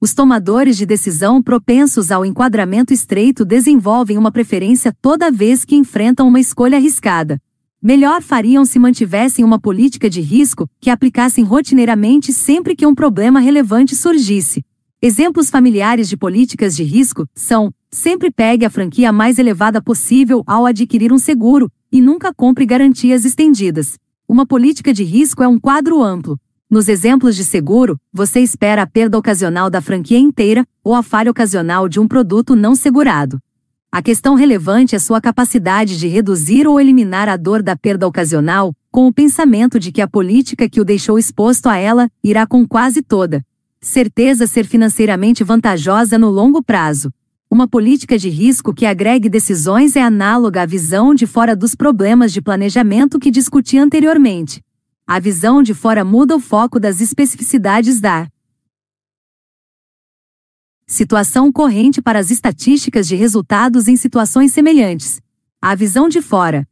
Os 0.00 0.14
tomadores 0.14 0.78
de 0.78 0.86
decisão 0.86 1.42
propensos 1.42 2.10
ao 2.10 2.24
enquadramento 2.24 2.94
estreito 2.94 3.44
desenvolvem 3.44 4.16
uma 4.16 4.32
preferência 4.32 4.96
toda 5.02 5.30
vez 5.30 5.62
que 5.62 5.76
enfrentam 5.76 6.26
uma 6.26 6.40
escolha 6.40 6.78
arriscada. 6.78 7.38
Melhor 7.80 8.22
fariam 8.22 8.64
se 8.64 8.78
mantivessem 8.78 9.44
uma 9.44 9.60
política 9.60 10.08
de 10.08 10.22
risco 10.22 10.66
que 10.80 10.88
aplicassem 10.88 11.44
rotineiramente 11.44 12.32
sempre 12.32 12.74
que 12.74 12.86
um 12.86 12.94
problema 12.94 13.38
relevante 13.38 13.94
surgisse. 13.94 14.64
Exemplos 15.02 15.50
familiares 15.50 16.08
de 16.08 16.16
políticas 16.16 16.74
de 16.74 16.84
risco 16.84 17.28
são 17.34 17.70
Sempre 17.90 18.30
pegue 18.30 18.64
a 18.64 18.70
franquia 18.70 19.12
mais 19.12 19.38
elevada 19.38 19.82
possível 19.82 20.42
ao 20.46 20.64
adquirir 20.64 21.12
um 21.12 21.18
seguro, 21.18 21.70
e 21.92 22.00
nunca 22.00 22.32
compre 22.32 22.64
garantias 22.64 23.26
estendidas. 23.26 23.98
Uma 24.26 24.46
política 24.46 24.94
de 24.94 25.04
risco 25.04 25.42
é 25.42 25.48
um 25.48 25.58
quadro 25.58 26.02
amplo. 26.02 26.40
Nos 26.70 26.88
exemplos 26.88 27.34
de 27.34 27.42
seguro, 27.42 27.98
você 28.12 28.38
espera 28.38 28.82
a 28.82 28.86
perda 28.86 29.18
ocasional 29.18 29.68
da 29.68 29.80
franquia 29.80 30.20
inteira 30.20 30.64
ou 30.84 30.94
a 30.94 31.02
falha 31.02 31.28
ocasional 31.28 31.88
de 31.88 31.98
um 31.98 32.06
produto 32.06 32.54
não 32.54 32.76
segurado. 32.76 33.40
A 33.90 34.00
questão 34.00 34.36
relevante 34.36 34.94
é 34.94 35.00
sua 35.00 35.20
capacidade 35.20 35.98
de 35.98 36.06
reduzir 36.06 36.68
ou 36.68 36.80
eliminar 36.80 37.28
a 37.28 37.36
dor 37.36 37.60
da 37.60 37.74
perda 37.74 38.06
ocasional, 38.06 38.72
com 38.88 39.08
o 39.08 39.12
pensamento 39.12 39.80
de 39.80 39.90
que 39.90 40.00
a 40.00 40.06
política 40.06 40.68
que 40.68 40.80
o 40.80 40.84
deixou 40.84 41.18
exposto 41.18 41.66
a 41.68 41.76
ela 41.76 42.08
irá 42.22 42.46
com 42.46 42.64
quase 42.64 43.02
toda 43.02 43.44
certeza 43.80 44.46
ser 44.46 44.64
financeiramente 44.64 45.42
vantajosa 45.42 46.16
no 46.18 46.30
longo 46.30 46.62
prazo. 46.62 47.10
Uma 47.50 47.66
política 47.66 48.16
de 48.16 48.28
risco 48.28 48.72
que 48.72 48.86
agregue 48.86 49.28
decisões 49.28 49.96
é 49.96 50.02
análoga 50.02 50.62
à 50.62 50.66
visão 50.66 51.16
de 51.16 51.26
fora 51.26 51.56
dos 51.56 51.74
problemas 51.74 52.32
de 52.32 52.40
planejamento 52.40 53.18
que 53.18 53.30
discuti 53.30 53.76
anteriormente. 53.76 54.62
A 55.12 55.18
visão 55.18 55.60
de 55.60 55.74
fora 55.74 56.04
muda 56.04 56.36
o 56.36 56.38
foco 56.38 56.78
das 56.78 57.00
especificidades 57.00 58.00
da 58.00 58.28
situação 60.86 61.50
corrente 61.50 62.00
para 62.00 62.20
as 62.20 62.30
estatísticas 62.30 63.08
de 63.08 63.16
resultados 63.16 63.88
em 63.88 63.96
situações 63.96 64.52
semelhantes. 64.52 65.20
A 65.60 65.74
visão 65.74 66.08
de 66.08 66.22
fora 66.22 66.64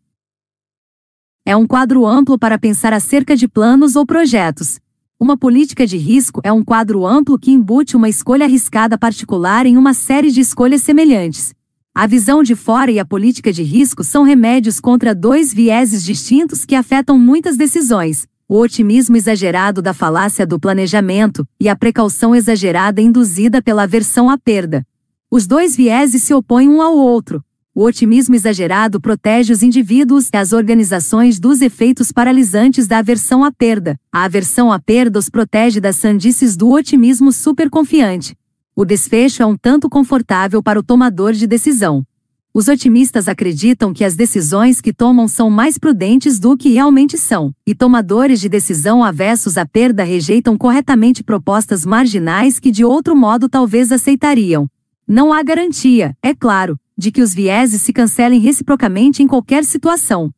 é 1.45 1.57
um 1.57 1.67
quadro 1.67 2.07
amplo 2.07 2.39
para 2.39 2.57
pensar 2.61 2.93
acerca 2.93 3.35
de 3.35 3.49
planos 3.49 3.97
ou 3.97 4.07
projetos. 4.07 4.79
Uma 5.19 5.37
política 5.37 5.85
de 5.85 5.97
risco 5.97 6.41
é 6.45 6.53
um 6.53 6.65
quadro 6.65 7.05
amplo 7.05 7.41
que 7.41 7.51
embute 7.51 7.97
uma 7.97 8.09
escolha 8.09 8.45
arriscada 8.45 8.97
particular 8.97 9.67
em 9.67 9.77
uma 9.77 9.93
série 9.93 10.31
de 10.31 10.41
escolhas 10.41 10.85
semelhantes. 10.85 11.53
A 12.01 12.07
visão 12.07 12.45
de 12.45 12.55
fora 12.55 12.93
e 12.93 13.01
a 13.01 13.05
política 13.05 13.53
de 13.53 13.65
risco 13.65 14.05
são 14.05 14.23
remédios 14.23 14.79
contra 14.79 15.13
dois 15.13 15.53
vieses 15.53 16.05
distintos 16.05 16.65
que 16.65 16.77
afetam 16.77 17.19
muitas 17.19 17.57
decisões: 17.57 18.25
o 18.49 18.57
otimismo 18.57 19.17
exagerado 19.17 19.83
da 19.83 19.93
falácia 19.93 20.47
do 20.47 20.61
planejamento 20.61 21.45
e 21.59 21.69
a 21.69 21.75
precaução 21.75 22.37
exagerada 22.37 23.01
induzida 23.01 23.61
pela 23.61 23.83
aversão 23.83 24.31
à 24.31 24.39
perda. 24.39 24.87
Os 25.29 25.45
dois 25.45 25.75
vieses 25.75 26.23
se 26.23 26.33
opõem 26.33 26.69
um 26.69 26.81
ao 26.81 26.97
outro, 26.97 27.43
o 27.75 27.83
otimismo 27.83 28.37
exagerado 28.37 29.01
protege 29.01 29.53
os 29.53 29.65
indivíduos 29.65 30.29
e 30.33 30.37
as 30.37 30.53
organizações 30.53 31.41
dos 31.41 31.61
efeitos 31.61 32.13
paralisantes 32.13 32.87
da 32.87 32.99
aversão 32.99 33.43
à 33.43 33.51
perda. 33.51 33.99
A 34.13 34.23
aversão 34.23 34.71
à 34.71 34.79
perda 34.79 35.19
os 35.19 35.29
protege 35.29 35.81
das 35.81 35.97
sandices 35.97 36.57
do 36.57 36.71
otimismo 36.71 37.33
superconfiante. 37.33 38.38
O 38.81 38.85
desfecho 38.85 39.43
é 39.43 39.47
um 39.47 39.57
tanto 39.57 39.91
confortável 39.91 40.63
para 40.63 40.79
o 40.79 40.85
tomador 40.85 41.33
de 41.33 41.49
decisão. 41.49 42.07
Os 42.55 42.69
otimistas 42.69 43.27
acreditam 43.27 43.93
que 43.93 44.05
as 44.05 44.15
decisões 44.15 44.81
que 44.81 44.93
tomam 44.93 45.27
são 45.27 45.51
mais 45.51 45.77
prudentes 45.77 46.39
do 46.39 46.57
que 46.57 46.69
realmente 46.69 47.19
são, 47.19 47.53
e 47.67 47.75
tomadores 47.75 48.39
de 48.41 48.49
decisão 48.49 49.03
avessos 49.03 49.59
à 49.59 49.67
perda 49.67 50.05
rejeitam 50.05 50.57
corretamente 50.57 51.25
propostas 51.25 51.85
marginais 51.85 52.61
que 52.61 52.71
de 52.71 52.85
outro 52.85 53.17
modo 53.17 53.49
talvez 53.49 53.91
aceitariam. 53.91 54.71
Não 55.09 55.33
há 55.33 55.43
garantia, 55.43 56.17
é 56.23 56.33
claro, 56.33 56.79
de 56.97 57.11
que 57.11 57.21
os 57.21 57.35
vieses 57.35 57.83
se 57.83 57.93
cancelem 57.93 58.39
reciprocamente 58.39 59.25
em 59.25 59.27
qualquer 59.27 59.65
situação. 59.65 60.33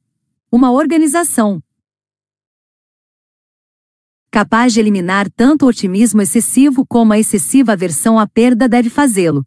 Uma 0.50 0.72
organização 0.72 1.62
capaz 4.30 4.72
de 4.72 4.80
eliminar 4.80 5.28
tanto 5.30 5.64
o 5.64 5.68
otimismo 5.68 6.22
excessivo 6.22 6.86
como 6.86 7.12
a 7.12 7.18
excessiva 7.18 7.72
aversão 7.72 8.18
à 8.18 8.26
perda 8.26 8.68
deve 8.68 8.88
fazê-lo. 8.88 9.44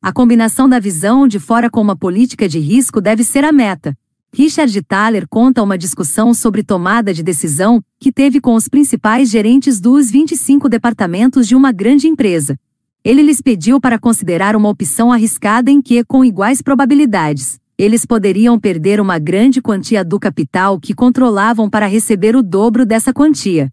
A 0.00 0.12
combinação 0.12 0.68
da 0.68 0.78
visão 0.78 1.26
de 1.26 1.40
fora 1.40 1.68
com 1.68 1.80
uma 1.80 1.96
política 1.96 2.48
de 2.48 2.60
risco 2.60 3.00
deve 3.00 3.24
ser 3.24 3.44
a 3.44 3.50
meta. 3.50 3.98
Richard 4.32 4.80
Thaler 4.82 5.26
conta 5.28 5.62
uma 5.62 5.76
discussão 5.76 6.32
sobre 6.32 6.62
tomada 6.62 7.12
de 7.12 7.22
decisão 7.22 7.82
que 7.98 8.12
teve 8.12 8.40
com 8.40 8.54
os 8.54 8.68
principais 8.68 9.28
gerentes 9.28 9.80
dos 9.80 10.10
25 10.10 10.68
departamentos 10.68 11.48
de 11.48 11.56
uma 11.56 11.72
grande 11.72 12.06
empresa. 12.06 12.56
Ele 13.02 13.22
lhes 13.22 13.40
pediu 13.40 13.80
para 13.80 13.98
considerar 13.98 14.54
uma 14.54 14.68
opção 14.68 15.10
arriscada 15.10 15.70
em 15.70 15.80
que, 15.80 16.04
com 16.04 16.24
iguais 16.24 16.62
probabilidades, 16.62 17.58
eles 17.78 18.04
poderiam 18.04 18.58
perder 18.58 19.00
uma 19.00 19.20
grande 19.20 19.62
quantia 19.62 20.04
do 20.04 20.18
capital 20.18 20.80
que 20.80 20.92
controlavam 20.92 21.70
para 21.70 21.86
receber 21.86 22.34
o 22.34 22.42
dobro 22.42 22.84
dessa 22.84 23.12
quantia. 23.12 23.72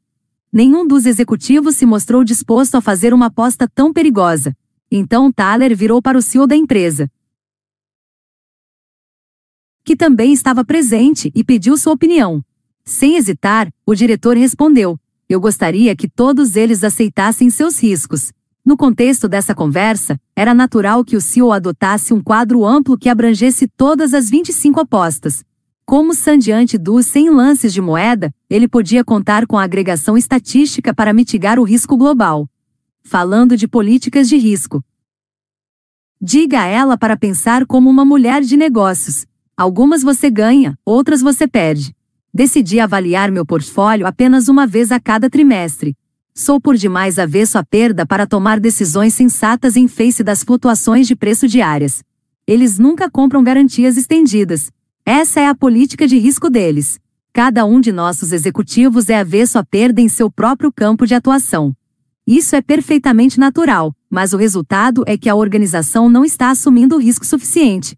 Nenhum 0.53 0.87
dos 0.87 1.07
executivos 1.07 1.75
se 1.75 1.87
mostrou 1.87 2.23
disposto 2.23 2.75
a 2.75 2.81
fazer 2.81 3.15
uma 3.15 3.25
aposta 3.25 3.67
tão 3.67 3.91
perigosa. 3.91 4.55
Então 4.91 5.31
Thaler 5.31 5.75
virou 5.75 6.03
para 6.03 6.19
o 6.19 6.21
CEO 6.21 6.45
da 6.45 6.55
empresa, 6.55 7.09
que 9.83 9.95
também 9.95 10.33
estava 10.33 10.63
presente, 10.63 11.31
e 11.35 11.43
pediu 11.43 11.77
sua 11.77 11.93
opinião. 11.93 12.43
Sem 12.83 13.17
hesitar, 13.17 13.71
o 13.85 13.95
diretor 13.95 14.37
respondeu: 14.37 14.99
Eu 15.27 15.39
gostaria 15.39 15.95
que 15.95 16.07
todos 16.07 16.55
eles 16.55 16.83
aceitassem 16.83 17.49
seus 17.49 17.81
riscos, 17.81 18.31
no 18.65 18.75
contexto 18.75 19.29
dessa 19.29 19.53
conversa, 19.53 20.19
era 20.35 20.51
natural 20.51 21.05
que 21.05 21.15
o 21.15 21.21
CEO 21.21 21.51
adotasse 21.51 22.11
um 22.15 22.19
quadro 22.19 22.65
amplo 22.65 22.97
que 22.97 23.07
abrangesse 23.07 23.67
todas 23.67 24.11
as 24.11 24.27
25 24.27 24.79
apostas. 24.79 25.43
Como 25.85 26.15
sandiante 26.15 26.75
dos 26.75 27.05
100 27.05 27.29
lances 27.29 27.71
de 27.71 27.79
moeda, 27.79 28.33
ele 28.49 28.67
podia 28.67 29.03
contar 29.03 29.45
com 29.45 29.55
a 29.55 29.63
agregação 29.63 30.17
estatística 30.17 30.95
para 30.95 31.13
mitigar 31.13 31.59
o 31.59 31.63
risco 31.63 31.95
global. 31.95 32.49
Falando 33.03 33.55
de 33.55 33.67
políticas 33.67 34.27
de 34.27 34.35
risco. 34.35 34.83
Diga 36.19 36.61
a 36.61 36.65
ela 36.65 36.97
para 36.97 37.15
pensar 37.15 37.67
como 37.67 37.87
uma 37.87 38.03
mulher 38.03 38.41
de 38.41 38.57
negócios. 38.57 39.27
Algumas 39.55 40.01
você 40.01 40.31
ganha, 40.31 40.75
outras 40.83 41.21
você 41.21 41.47
perde. 41.47 41.95
Decidi 42.33 42.79
avaliar 42.79 43.29
meu 43.29 43.45
portfólio 43.45 44.07
apenas 44.07 44.47
uma 44.47 44.65
vez 44.65 44.91
a 44.91 44.99
cada 44.99 45.29
trimestre, 45.29 45.95
Sou 46.37 46.59
por 46.59 46.75
demais 46.75 47.17
avesso 47.17 47.57
à 47.57 47.63
perda 47.63 48.05
para 48.05 48.27
tomar 48.27 48.59
decisões 48.59 49.13
sensatas 49.13 49.77
em 49.77 49.87
face 49.87 50.21
das 50.21 50.43
flutuações 50.43 51.07
de 51.07 51.15
preço 51.15 51.47
diárias. 51.47 52.03
Eles 52.45 52.77
nunca 52.77 53.09
compram 53.09 53.41
garantias 53.41 53.95
estendidas. 53.95 54.69
Essa 55.05 55.39
é 55.39 55.47
a 55.47 55.55
política 55.55 56.05
de 56.05 56.17
risco 56.17 56.49
deles. 56.49 56.99
Cada 57.31 57.63
um 57.63 57.79
de 57.79 57.89
nossos 57.93 58.33
executivos 58.33 59.07
é 59.09 59.17
avesso 59.17 59.57
à 59.57 59.63
perda 59.63 60.01
em 60.01 60.09
seu 60.09 60.29
próprio 60.29 60.73
campo 60.73 61.07
de 61.07 61.15
atuação. 61.15 61.73
Isso 62.27 62.53
é 62.53 62.61
perfeitamente 62.61 63.39
natural, 63.39 63.95
mas 64.09 64.33
o 64.33 64.37
resultado 64.37 65.05
é 65.07 65.17
que 65.17 65.29
a 65.29 65.35
organização 65.35 66.09
não 66.09 66.25
está 66.25 66.49
assumindo 66.49 66.97
o 66.97 66.99
risco 66.99 67.25
suficiente. 67.25 67.97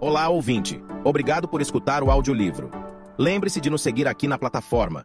Olá, 0.00 0.28
ouvinte. 0.28 0.82
Obrigado 1.04 1.46
por 1.46 1.60
escutar 1.60 2.02
o 2.02 2.10
audiolivro. 2.10 2.68
Lembre-se 3.16 3.60
de 3.60 3.70
nos 3.70 3.82
seguir 3.82 4.08
aqui 4.08 4.26
na 4.26 4.38
plataforma 4.38 5.04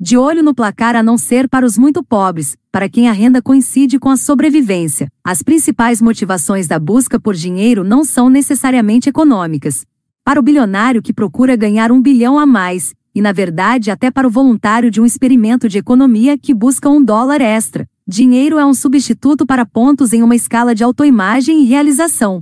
de 0.00 0.16
olho 0.16 0.44
no 0.44 0.54
placar 0.54 0.94
a 0.94 1.02
não 1.02 1.18
ser 1.18 1.48
para 1.48 1.66
os 1.66 1.76
muito 1.76 2.04
pobres, 2.04 2.56
para 2.70 2.88
quem 2.88 3.08
a 3.08 3.12
renda 3.12 3.42
coincide 3.42 3.98
com 3.98 4.08
a 4.08 4.16
sobrevivência. 4.16 5.08
As 5.24 5.42
principais 5.42 6.00
motivações 6.00 6.68
da 6.68 6.78
busca 6.78 7.18
por 7.18 7.34
dinheiro 7.34 7.82
não 7.82 8.04
são 8.04 8.30
necessariamente 8.30 9.08
econômicas. 9.08 9.84
Para 10.24 10.38
o 10.38 10.42
bilionário 10.42 11.02
que 11.02 11.12
procura 11.12 11.56
ganhar 11.56 11.90
um 11.90 12.00
bilhão 12.00 12.38
a 12.38 12.46
mais, 12.46 12.94
e 13.12 13.20
na 13.20 13.32
verdade 13.32 13.90
até 13.90 14.08
para 14.08 14.28
o 14.28 14.30
voluntário 14.30 14.88
de 14.88 15.00
um 15.00 15.06
experimento 15.06 15.68
de 15.68 15.78
economia 15.78 16.38
que 16.38 16.54
busca 16.54 16.88
um 16.88 17.02
dólar 17.02 17.40
extra, 17.40 17.88
dinheiro 18.06 18.56
é 18.56 18.64
um 18.64 18.74
substituto 18.74 19.44
para 19.44 19.66
pontos 19.66 20.12
em 20.12 20.22
uma 20.22 20.36
escala 20.36 20.76
de 20.76 20.84
autoimagem 20.84 21.62
e 21.62 21.66
realização. 21.66 22.40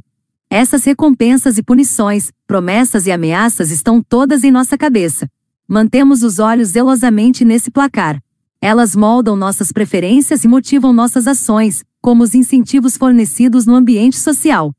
Essas 0.51 0.85
recompensas 0.85 1.57
e 1.57 1.63
punições, 1.63 2.31
promessas 2.47 3.07
e 3.07 3.13
ameaças 3.13 3.71
estão 3.71 4.03
todas 4.03 4.45
em 4.45 4.51
nossa 4.51 4.77
cabeça. 4.77 5.27
Mantemos 5.69 6.23
os 6.23 6.39
olhos 6.39 6.69
zelosamente 6.69 7.45
nesse 7.45 7.73
placar. 7.73 8.23
Elas 8.61 8.95
moldam 8.95 9.35
nossas 9.35 9.73
preferências 9.73 10.45
e 10.45 10.49
motivam 10.49 10.93
nossas 10.93 11.27
ações, 11.27 11.83
como 12.01 12.23
os 12.23 12.37
incentivos 12.37 12.97
fornecidos 12.97 13.67
no 13.67 13.75
ambiente 13.75 14.17
social. 14.17 14.73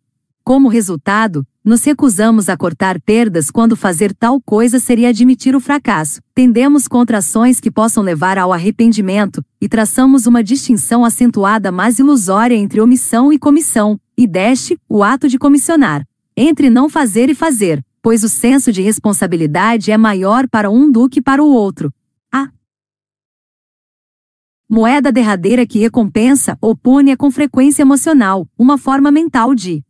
Como 0.46 0.70
resultado, 0.70 1.46
nos 1.62 1.84
recusamos 1.84 2.48
a 2.48 2.56
cortar 2.56 3.02
perdas 3.02 3.52
quando 3.52 3.76
fazer 3.76 4.16
tal 4.16 4.40
coisa 4.40 4.80
seria 4.80 5.10
admitir 5.10 5.58
o 5.58 5.60
fracasso. 5.60 6.22
Tendemos 6.34 6.88
contra 6.88 7.18
ações 7.18 7.60
que 7.60 7.70
possam 7.70 8.02
levar 8.02 8.38
ao 8.38 8.54
arrependimento, 8.54 9.44
e 9.60 9.68
traçamos 9.68 10.26
uma 10.26 10.42
distinção 10.42 11.04
acentuada 11.04 11.70
mas 11.70 12.00
ilusória 12.00 12.56
entre 12.56 12.80
omissão 12.80 13.34
e 13.34 13.38
comissão, 13.38 14.00
e 14.18 14.26
deste, 14.26 14.80
o 14.88 15.04
ato 15.04 15.28
de 15.28 15.38
comissionar. 15.38 16.06
entre 16.40 16.70
não 16.70 16.88
fazer 16.88 17.30
e 17.30 17.36
fazer, 17.36 17.84
pois 18.08 18.24
o 18.24 18.30
senso 18.30 18.72
de 18.72 18.82
responsabilidade 18.82 19.92
é 19.92 19.98
maior 19.98 20.48
para 20.48 20.72
um 20.72 20.90
do 20.90 21.10
que 21.10 21.22
para 21.22 21.44
o 21.44 21.50
outro. 21.50 21.94
A 22.32 22.50
moeda 24.70 25.12
derradeira 25.12 25.68
que 25.68 25.78
recompensa 25.78 26.58
ou 26.62 26.74
pune 26.74 27.12
é 27.12 27.18
com 27.18 27.30
frequência 27.30 27.82
emocional, 27.82 28.48
uma 28.58 28.78
forma 28.78 29.12
mental 29.12 29.54
de 29.54 29.84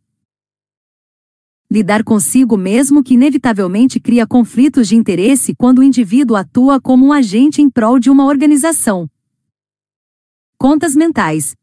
lidar 1.70 2.02
consigo 2.02 2.56
mesmo 2.56 3.04
que 3.04 3.14
inevitavelmente 3.14 4.00
cria 4.00 4.26
conflitos 4.26 4.88
de 4.88 4.96
interesse 4.96 5.54
quando 5.54 5.78
o 5.78 5.84
indivíduo 5.84 6.36
atua 6.36 6.80
como 6.80 7.06
um 7.06 7.12
agente 7.12 7.62
em 7.62 7.70
prol 7.70 8.00
de 8.00 8.10
uma 8.10 8.24
organização. 8.24 9.08
Contas 10.58 10.96
mentais. 10.96 11.54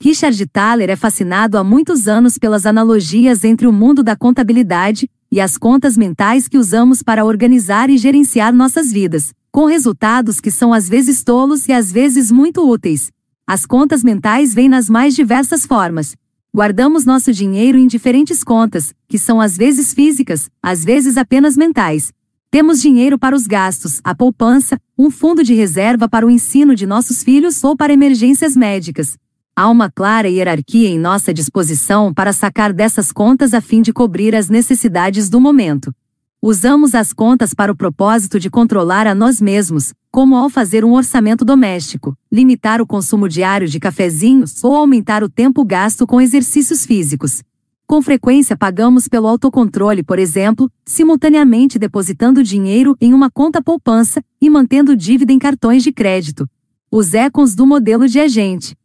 Richard 0.00 0.46
Thaler 0.46 0.90
é 0.90 0.96
fascinado 0.96 1.58
há 1.58 1.64
muitos 1.64 2.06
anos 2.06 2.38
pelas 2.38 2.66
analogias 2.66 3.42
entre 3.42 3.66
o 3.66 3.72
mundo 3.72 4.02
da 4.02 4.14
contabilidade 4.14 5.10
e 5.30 5.40
as 5.40 5.58
contas 5.58 5.96
mentais 5.96 6.46
que 6.46 6.56
usamos 6.56 7.02
para 7.02 7.24
organizar 7.24 7.90
e 7.90 7.98
gerenciar 7.98 8.54
nossas 8.54 8.92
vidas, 8.92 9.32
com 9.50 9.66
resultados 9.66 10.40
que 10.40 10.50
são 10.50 10.72
às 10.72 10.88
vezes 10.88 11.24
tolos 11.24 11.68
e 11.68 11.72
às 11.72 11.90
vezes 11.90 12.30
muito 12.30 12.68
úteis. 12.68 13.10
As 13.46 13.66
contas 13.66 14.04
mentais 14.04 14.54
vêm 14.54 14.68
nas 14.68 14.88
mais 14.88 15.14
diversas 15.14 15.66
formas, 15.66 16.14
Guardamos 16.54 17.04
nosso 17.04 17.30
dinheiro 17.30 17.76
em 17.76 17.86
diferentes 17.86 18.42
contas, 18.42 18.94
que 19.06 19.18
são 19.18 19.38
às 19.38 19.54
vezes 19.54 19.92
físicas, 19.92 20.50
às 20.62 20.82
vezes 20.82 21.18
apenas 21.18 21.58
mentais. 21.58 22.10
Temos 22.50 22.80
dinheiro 22.80 23.18
para 23.18 23.36
os 23.36 23.46
gastos, 23.46 24.00
a 24.02 24.14
poupança, 24.14 24.80
um 24.98 25.10
fundo 25.10 25.44
de 25.44 25.52
reserva 25.52 26.08
para 26.08 26.26
o 26.26 26.30
ensino 26.30 26.74
de 26.74 26.86
nossos 26.86 27.22
filhos 27.22 27.62
ou 27.62 27.76
para 27.76 27.92
emergências 27.92 28.56
médicas. 28.56 29.18
Há 29.60 29.68
uma 29.68 29.90
clara 29.90 30.28
hierarquia 30.28 30.88
em 30.88 31.00
nossa 31.00 31.34
disposição 31.34 32.14
para 32.14 32.32
sacar 32.32 32.72
dessas 32.72 33.10
contas 33.10 33.52
a 33.52 33.60
fim 33.60 33.82
de 33.82 33.92
cobrir 33.92 34.32
as 34.32 34.48
necessidades 34.48 35.28
do 35.28 35.40
momento. 35.40 35.92
Usamos 36.40 36.94
as 36.94 37.12
contas 37.12 37.52
para 37.54 37.72
o 37.72 37.76
propósito 37.76 38.38
de 38.38 38.48
controlar 38.48 39.04
a 39.08 39.16
nós 39.16 39.40
mesmos, 39.40 39.92
como 40.12 40.36
ao 40.36 40.48
fazer 40.48 40.84
um 40.84 40.92
orçamento 40.92 41.44
doméstico, 41.44 42.16
limitar 42.30 42.80
o 42.80 42.86
consumo 42.86 43.28
diário 43.28 43.66
de 43.66 43.80
cafezinhos 43.80 44.62
ou 44.62 44.76
aumentar 44.76 45.24
o 45.24 45.28
tempo 45.28 45.64
gasto 45.64 46.06
com 46.06 46.20
exercícios 46.20 46.86
físicos. 46.86 47.42
Com 47.84 48.00
frequência 48.00 48.56
pagamos 48.56 49.08
pelo 49.08 49.26
autocontrole, 49.26 50.04
por 50.04 50.20
exemplo, 50.20 50.70
simultaneamente 50.86 51.80
depositando 51.80 52.44
dinheiro 52.44 52.96
em 53.00 53.12
uma 53.12 53.28
conta 53.28 53.60
poupança 53.60 54.22
e 54.40 54.48
mantendo 54.48 54.94
dívida 54.94 55.32
em 55.32 55.38
cartões 55.40 55.82
de 55.82 55.90
crédito. 55.90 56.48
Os 56.88 57.12
econs 57.12 57.56
do 57.56 57.66
modelo 57.66 58.06
de 58.06 58.20
agente. 58.20 58.77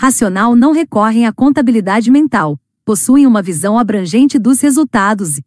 Racional 0.00 0.56
não 0.56 0.72
recorrem 0.72 1.26
à 1.26 1.32
contabilidade 1.32 2.10
mental, 2.10 2.58
possuem 2.86 3.26
uma 3.26 3.42
visão 3.42 3.78
abrangente 3.78 4.38
dos 4.38 4.58
resultados 4.58 5.36
e 5.36 5.44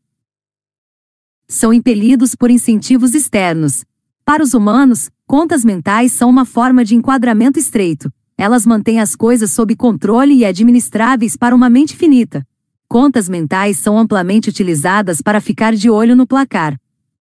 são 1.48 1.74
impelidos 1.74 2.36
por 2.36 2.52
incentivos 2.52 3.16
externos. 3.16 3.84
Para 4.24 4.44
os 4.44 4.54
humanos, 4.54 5.10
contas 5.26 5.66
mentais 5.66 6.12
são 6.12 6.30
uma 6.30 6.46
forma 6.46 6.86
de 6.86 6.94
enquadramento 6.94 7.58
estreito. 7.58 8.14
Elas 8.38 8.64
mantêm 8.64 9.02
as 9.02 9.16
coisas 9.16 9.50
sob 9.50 9.76
controle 9.76 10.36
e 10.36 10.46
administráveis 10.46 11.36
para 11.36 11.56
uma 11.56 11.68
mente 11.68 11.98
finita. 11.98 12.46
Contas 12.88 13.28
mentais 13.28 13.80
são 13.80 13.98
amplamente 13.98 14.50
utilizadas 14.50 15.20
para 15.20 15.42
ficar 15.42 15.74
de 15.74 15.90
olho 15.90 16.16
no 16.16 16.28
placar. 16.28 16.80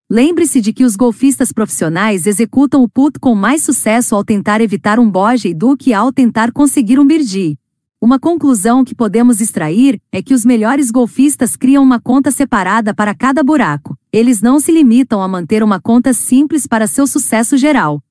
Lembre-se 0.09 0.61
de 0.61 0.73
que 0.73 0.83
os 0.83 0.95
golfistas 0.95 1.51
profissionais 1.51 2.27
executam 2.27 2.83
o 2.83 2.89
putt 2.89 3.19
com 3.19 3.33
mais 3.33 3.63
sucesso 3.63 4.15
ao 4.15 4.23
tentar 4.23 4.61
evitar 4.61 4.99
um 4.99 5.09
bogey 5.09 5.53
do 5.53 5.75
que 5.75 5.93
ao 5.93 6.11
tentar 6.11 6.51
conseguir 6.51 6.99
um 6.99 7.07
birdie. 7.07 7.57
Uma 8.01 8.19
conclusão 8.19 8.83
que 8.83 8.93
podemos 8.93 9.39
extrair 9.39 9.99
é 10.11 10.21
que 10.21 10.33
os 10.33 10.43
melhores 10.43 10.91
golfistas 10.91 11.55
criam 11.55 11.81
uma 11.81 12.01
conta 12.01 12.31
separada 12.31 12.93
para 12.93 13.15
cada 13.15 13.41
buraco. 13.41 13.97
Eles 14.11 14.41
não 14.41 14.59
se 14.59 14.73
limitam 14.73 15.21
a 15.21 15.27
manter 15.27 15.63
uma 15.63 15.79
conta 15.79 16.13
simples 16.13 16.67
para 16.67 16.85
seu 16.85 17.07
sucesso 17.07 17.57
geral. 17.57 18.03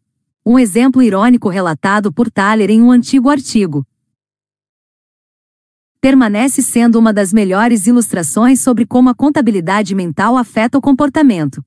Um 0.44 0.58
exemplo 0.58 1.02
irônico 1.02 1.50
relatado 1.50 2.10
por 2.10 2.30
Thaler 2.30 2.70
em 2.70 2.80
um 2.80 2.90
antigo 2.90 3.28
artigo. 3.28 3.86
Permanece 6.00 6.62
sendo 6.62 6.98
uma 6.98 7.12
das 7.12 7.32
melhores 7.32 7.86
ilustrações 7.86 8.60
sobre 8.60 8.86
como 8.86 9.10
a 9.10 9.14
contabilidade 9.14 9.94
mental 9.94 10.38
afeta 10.38 10.78
o 10.78 10.80
comportamento. 10.80 11.62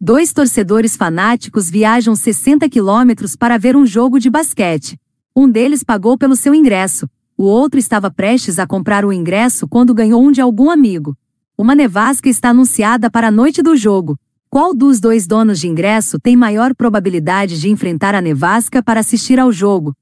Dois 0.00 0.32
torcedores 0.32 0.96
fanáticos 0.96 1.68
viajam 1.68 2.14
60 2.14 2.68
quilômetros 2.68 3.34
para 3.34 3.58
ver 3.58 3.76
um 3.76 3.84
jogo 3.84 4.20
de 4.20 4.30
basquete. 4.30 4.96
Um 5.34 5.50
deles 5.50 5.82
pagou 5.82 6.16
pelo 6.16 6.36
seu 6.36 6.54
ingresso, 6.54 7.10
o 7.36 7.42
outro 7.42 7.80
estava 7.80 8.08
prestes 8.08 8.60
a 8.60 8.66
comprar 8.66 9.04
o 9.04 9.12
ingresso 9.12 9.66
quando 9.66 9.92
ganhou 9.92 10.22
um 10.22 10.30
de 10.30 10.40
algum 10.40 10.70
amigo. 10.70 11.16
Uma 11.56 11.74
nevasca 11.74 12.28
está 12.28 12.50
anunciada 12.50 13.10
para 13.10 13.26
a 13.26 13.30
noite 13.30 13.60
do 13.60 13.76
jogo. 13.76 14.16
Qual 14.48 14.72
dos 14.72 15.00
dois 15.00 15.26
donos 15.26 15.58
de 15.58 15.66
ingresso 15.66 16.18
tem 16.20 16.36
maior 16.36 16.76
probabilidade 16.76 17.60
de 17.60 17.68
enfrentar 17.68 18.14
a 18.14 18.20
nevasca 18.20 18.80
para 18.80 19.00
assistir 19.00 19.40
ao 19.40 19.52
jogo? 19.52 19.96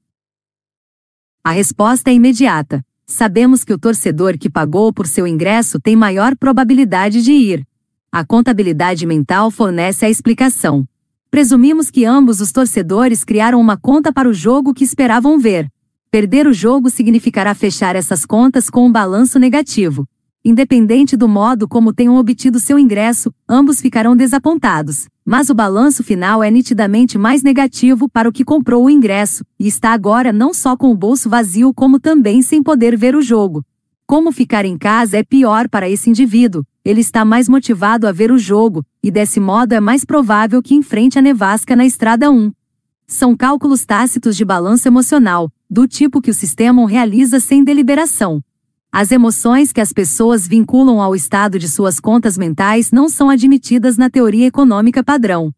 A 1.43 1.51
resposta 1.51 2.11
é 2.11 2.13
imediata. 2.13 2.83
Sabemos 3.07 3.63
que 3.63 3.73
o 3.73 3.79
torcedor 3.79 4.37
que 4.37 4.49
pagou 4.49 4.93
por 4.93 5.07
seu 5.07 5.25
ingresso 5.25 5.79
tem 5.79 5.95
maior 5.95 6.35
probabilidade 6.35 7.23
de 7.23 7.31
ir. 7.31 7.67
A 8.11 8.23
contabilidade 8.23 9.05
mental 9.05 9.51
fornece 9.51 10.05
a 10.05 10.09
explicação. 10.09 10.87
Presumimos 11.29 11.91
que 11.91 12.05
ambos 12.05 12.39
os 12.39 12.53
torcedores 12.53 13.25
criaram 13.25 13.59
uma 13.59 13.75
conta 13.75 14.13
para 14.13 14.29
o 14.29 14.33
jogo 14.33 14.73
que 14.73 14.85
esperavam 14.85 15.37
ver. 15.37 15.69
Perder 16.09 16.47
o 16.47 16.53
jogo 16.53 16.89
significará 16.89 17.53
fechar 17.53 17.97
essas 17.97 18.25
contas 18.25 18.69
com 18.69 18.85
um 18.85 18.91
balanço 18.91 19.37
negativo. 19.37 20.07
Independente 20.43 21.17
do 21.17 21.27
modo 21.27 21.67
como 21.67 21.91
tenham 21.91 22.15
obtido 22.15 22.61
seu 22.61 22.79
ingresso, 22.79 23.33
ambos 23.47 23.81
ficarão 23.81 24.15
desapontados. 24.15 25.07
Mas 25.25 25.49
o 25.49 25.53
balanço 25.53 26.01
final 26.01 26.41
é 26.41 26.49
nitidamente 26.49 27.17
mais 27.17 27.43
negativo 27.43 28.07
para 28.07 28.29
o 28.29 28.31
que 28.31 28.45
comprou 28.45 28.85
o 28.85 28.89
ingresso, 28.89 29.43
e 29.59 29.67
está 29.67 29.91
agora 29.91 30.31
não 30.31 30.53
só 30.53 30.77
com 30.77 30.89
o 30.89 30.95
bolso 30.95 31.29
vazio 31.29 31.73
como 31.73 31.99
também 31.99 32.41
sem 32.41 32.63
poder 32.63 32.95
ver 32.95 33.13
o 33.13 33.21
jogo. 33.21 33.65
Como 34.05 34.31
ficar 34.31 34.63
em 34.63 34.77
casa 34.77 35.17
é 35.17 35.23
pior 35.23 35.67
para 35.67 35.89
esse 35.89 36.09
indivíduo, 36.09 36.65
ele 36.87 37.01
está 37.01 37.25
mais 37.25 37.49
motivado 37.49 38.07
a 38.07 38.13
ver 38.13 38.31
o 38.31 38.37
jogo, 38.37 38.81
e 39.03 39.11
desse 39.11 39.41
modo 39.41 39.73
é 39.73 39.79
mais 39.81 40.05
provável 40.05 40.63
que 40.63 40.73
enfrente 40.73 41.19
a 41.19 41.21
nevasca 41.21 41.75
na 41.75 41.85
estrada 41.85 42.31
1. 42.31 42.49
São 43.05 43.35
cálculos 43.35 43.85
tácitos 43.85 44.37
de 44.37 44.45
balanço 44.45 44.87
emocional, 44.87 45.51
do 45.69 45.85
tipo 45.85 46.21
que 46.21 46.31
o 46.31 46.33
sistema 46.33 46.87
realiza 46.87 47.41
sem 47.41 47.61
deliberação. 47.61 48.41
As 48.89 49.11
emoções 49.11 49.73
que 49.73 49.81
as 49.81 49.91
pessoas 49.91 50.47
vinculam 50.47 51.01
ao 51.01 51.13
estado 51.13 51.59
de 51.59 51.67
suas 51.67 51.99
contas 51.99 52.37
mentais 52.37 52.89
não 52.89 53.09
são 53.09 53.29
admitidas 53.29 53.97
na 53.97 54.09
teoria 54.09 54.47
econômica 54.47 55.03
padrão. 55.03 55.53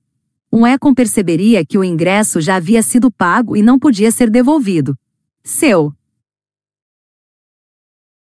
Um 0.51 0.65
Econ 0.65 0.95
perceberia 0.95 1.63
que 1.63 1.77
o 1.77 1.83
ingresso 1.83 2.41
já 2.41 2.55
havia 2.55 2.81
sido 2.81 3.11
pago 3.11 3.55
e 3.55 3.61
não 3.61 3.77
podia 3.77 4.09
ser 4.09 4.31
devolvido. 4.31 4.97
Seu 5.43 5.93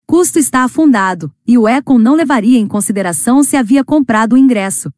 custo 0.08 0.40
está 0.40 0.64
afundado, 0.64 1.32
e 1.46 1.58
o 1.58 1.68
Econ 1.68 2.00
não 2.00 2.16
levaria 2.16 2.58
em 2.58 2.66
consideração 2.66 3.44
se 3.44 3.56
havia 3.56 3.84
comprado 3.84 4.34
o 4.34 4.38
ingresso 4.38 4.92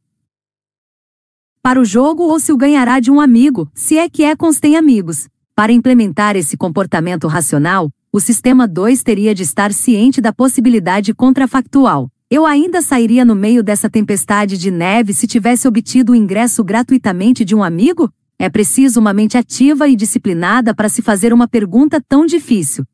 para 1.62 1.80
o 1.80 1.86
jogo 1.86 2.24
ou 2.24 2.40
se 2.40 2.54
o 2.54 2.58
ganhará 2.58 3.00
de 3.00 3.12
um 3.12 3.20
amigo, 3.20 3.70
se 3.74 3.98
é 3.98 4.10
que 4.10 4.24
Econs 4.24 4.60
tem 4.60 4.76
amigos. 4.78 5.28
Para 5.54 5.74
implementar 5.74 6.36
esse 6.36 6.56
comportamento 6.56 7.28
racional, 7.28 7.92
o 8.12 8.20
sistema 8.20 8.68
2 8.68 9.04
teria 9.04 9.36
de 9.36 9.44
estar 9.44 9.74
ciente 9.74 10.22
da 10.22 10.32
possibilidade 10.32 11.14
contrafactual. 11.14 12.10
Eu 12.30 12.46
ainda 12.46 12.82
sairia 12.82 13.26
no 13.26 13.36
meio 13.36 13.62
dessa 13.62 13.90
tempestade 13.90 14.58
de 14.58 14.72
neve 14.72 15.14
se 15.14 15.28
tivesse 15.28 15.68
obtido 15.68 16.14
o 16.14 16.16
ingresso 16.16 16.64
gratuitamente 16.64 17.44
de 17.44 17.54
um 17.54 17.64
amigo? 17.64 18.12
É 18.38 18.50
preciso 18.50 19.00
uma 19.00 19.14
mente 19.14 19.38
ativa 19.38 19.88
e 19.88 19.96
disciplinada 19.96 20.74
para 20.74 20.88
se 20.88 21.02
fazer 21.02 21.34
uma 21.34 21.48
pergunta 21.48 22.02
tão 22.08 22.26
difícil. 22.26 22.86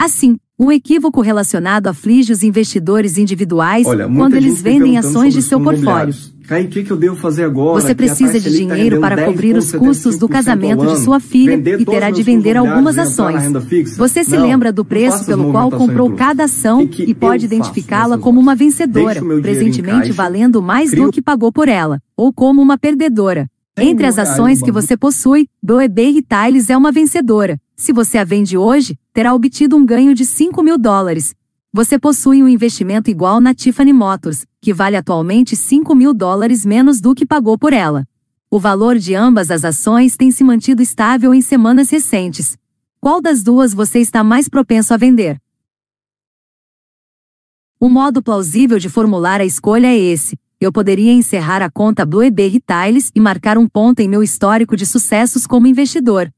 Assim, 0.00 0.38
um 0.58 0.72
equívoco 0.72 1.20
relacionado 1.20 1.86
aflige 1.86 2.32
os 2.32 2.42
investidores 2.42 3.16
individuais 3.16 3.86
Olha, 3.86 4.08
quando 4.08 4.34
eles 4.34 4.60
vendem 4.60 4.98
ações 4.98 5.32
de 5.32 5.40
seu 5.40 5.60
portfólio. 5.60 6.14
Kai, 6.48 6.64
o 6.64 6.68
que, 6.68 6.82
que 6.82 6.90
eu 6.90 6.96
devo 6.96 7.14
fazer 7.14 7.44
agora? 7.44 7.78
Você 7.78 7.94
precisa 7.94 8.40
de 8.40 8.50
tá 8.50 8.56
dinheiro 8.56 9.00
tá 9.00 9.06
para 9.06 9.26
cobrir 9.26 9.54
os 9.54 9.70
custos 9.70 10.16
do 10.16 10.26
casamento 10.26 10.84
de 10.86 10.98
sua 11.00 11.20
filha 11.20 11.54
e 11.78 11.84
terá 11.84 12.10
de 12.10 12.22
vender 12.22 12.56
algumas 12.56 12.98
ações. 12.98 13.52
Você 13.96 14.24
se 14.24 14.34
não, 14.34 14.46
lembra 14.46 14.72
do 14.72 14.82
preço 14.82 15.26
pelo 15.26 15.52
qual 15.52 15.70
comprou 15.70 16.12
cada 16.12 16.44
ação 16.44 16.88
e 16.98 17.14
pode 17.14 17.44
identificá-la 17.44 18.16
como 18.16 18.40
uma 18.40 18.54
vencedora, 18.54 19.22
presentemente 19.42 20.10
valendo 20.10 20.62
mais 20.62 20.90
do 20.90 21.12
que 21.12 21.20
pagou 21.20 21.52
por 21.52 21.68
ela, 21.68 22.00
ou 22.16 22.32
como 22.32 22.62
uma 22.62 22.78
perdedora. 22.78 23.46
Entre 23.76 24.06
as 24.06 24.18
ações 24.18 24.60
que 24.60 24.72
você 24.72 24.96
possui, 24.96 25.48
BOEB 25.62 26.12
Retails 26.12 26.68
é 26.70 26.76
uma 26.76 26.90
vencedora. 26.90 27.60
Se 27.80 27.92
você 27.92 28.18
a 28.18 28.24
vende 28.24 28.58
hoje, 28.58 28.98
terá 29.12 29.32
obtido 29.32 29.76
um 29.76 29.86
ganho 29.86 30.12
de 30.12 30.26
5 30.26 30.60
mil 30.64 30.76
dólares. 30.76 31.32
Você 31.72 31.96
possui 31.96 32.42
um 32.42 32.48
investimento 32.48 33.08
igual 33.08 33.40
na 33.40 33.54
Tiffany 33.54 33.92
Motors, 33.92 34.44
que 34.60 34.74
vale 34.74 34.96
atualmente 34.96 35.54
5 35.54 35.94
mil 35.94 36.12
dólares 36.12 36.66
menos 36.66 37.00
do 37.00 37.14
que 37.14 37.24
pagou 37.24 37.56
por 37.56 37.72
ela. 37.72 38.04
O 38.50 38.58
valor 38.58 38.98
de 38.98 39.14
ambas 39.14 39.48
as 39.48 39.64
ações 39.64 40.16
tem 40.16 40.32
se 40.32 40.42
mantido 40.42 40.82
estável 40.82 41.32
em 41.32 41.40
semanas 41.40 41.88
recentes. 41.88 42.58
Qual 43.00 43.20
das 43.22 43.44
duas 43.44 43.72
você 43.72 44.00
está 44.00 44.24
mais 44.24 44.48
propenso 44.48 44.92
a 44.92 44.96
vender? 44.96 45.40
O 47.78 47.88
modo 47.88 48.20
plausível 48.20 48.80
de 48.80 48.88
formular 48.88 49.40
a 49.40 49.44
escolha 49.44 49.86
é 49.86 49.96
esse. 49.96 50.36
Eu 50.60 50.72
poderia 50.72 51.12
encerrar 51.12 51.62
a 51.62 51.70
conta 51.70 52.04
Blueberry 52.04 52.54
Retails 52.54 53.12
e 53.14 53.20
marcar 53.20 53.56
um 53.56 53.68
ponto 53.68 54.00
em 54.00 54.08
meu 54.08 54.20
histórico 54.20 54.76
de 54.76 54.84
sucessos 54.84 55.46
como 55.46 55.68
investidor. 55.68 56.28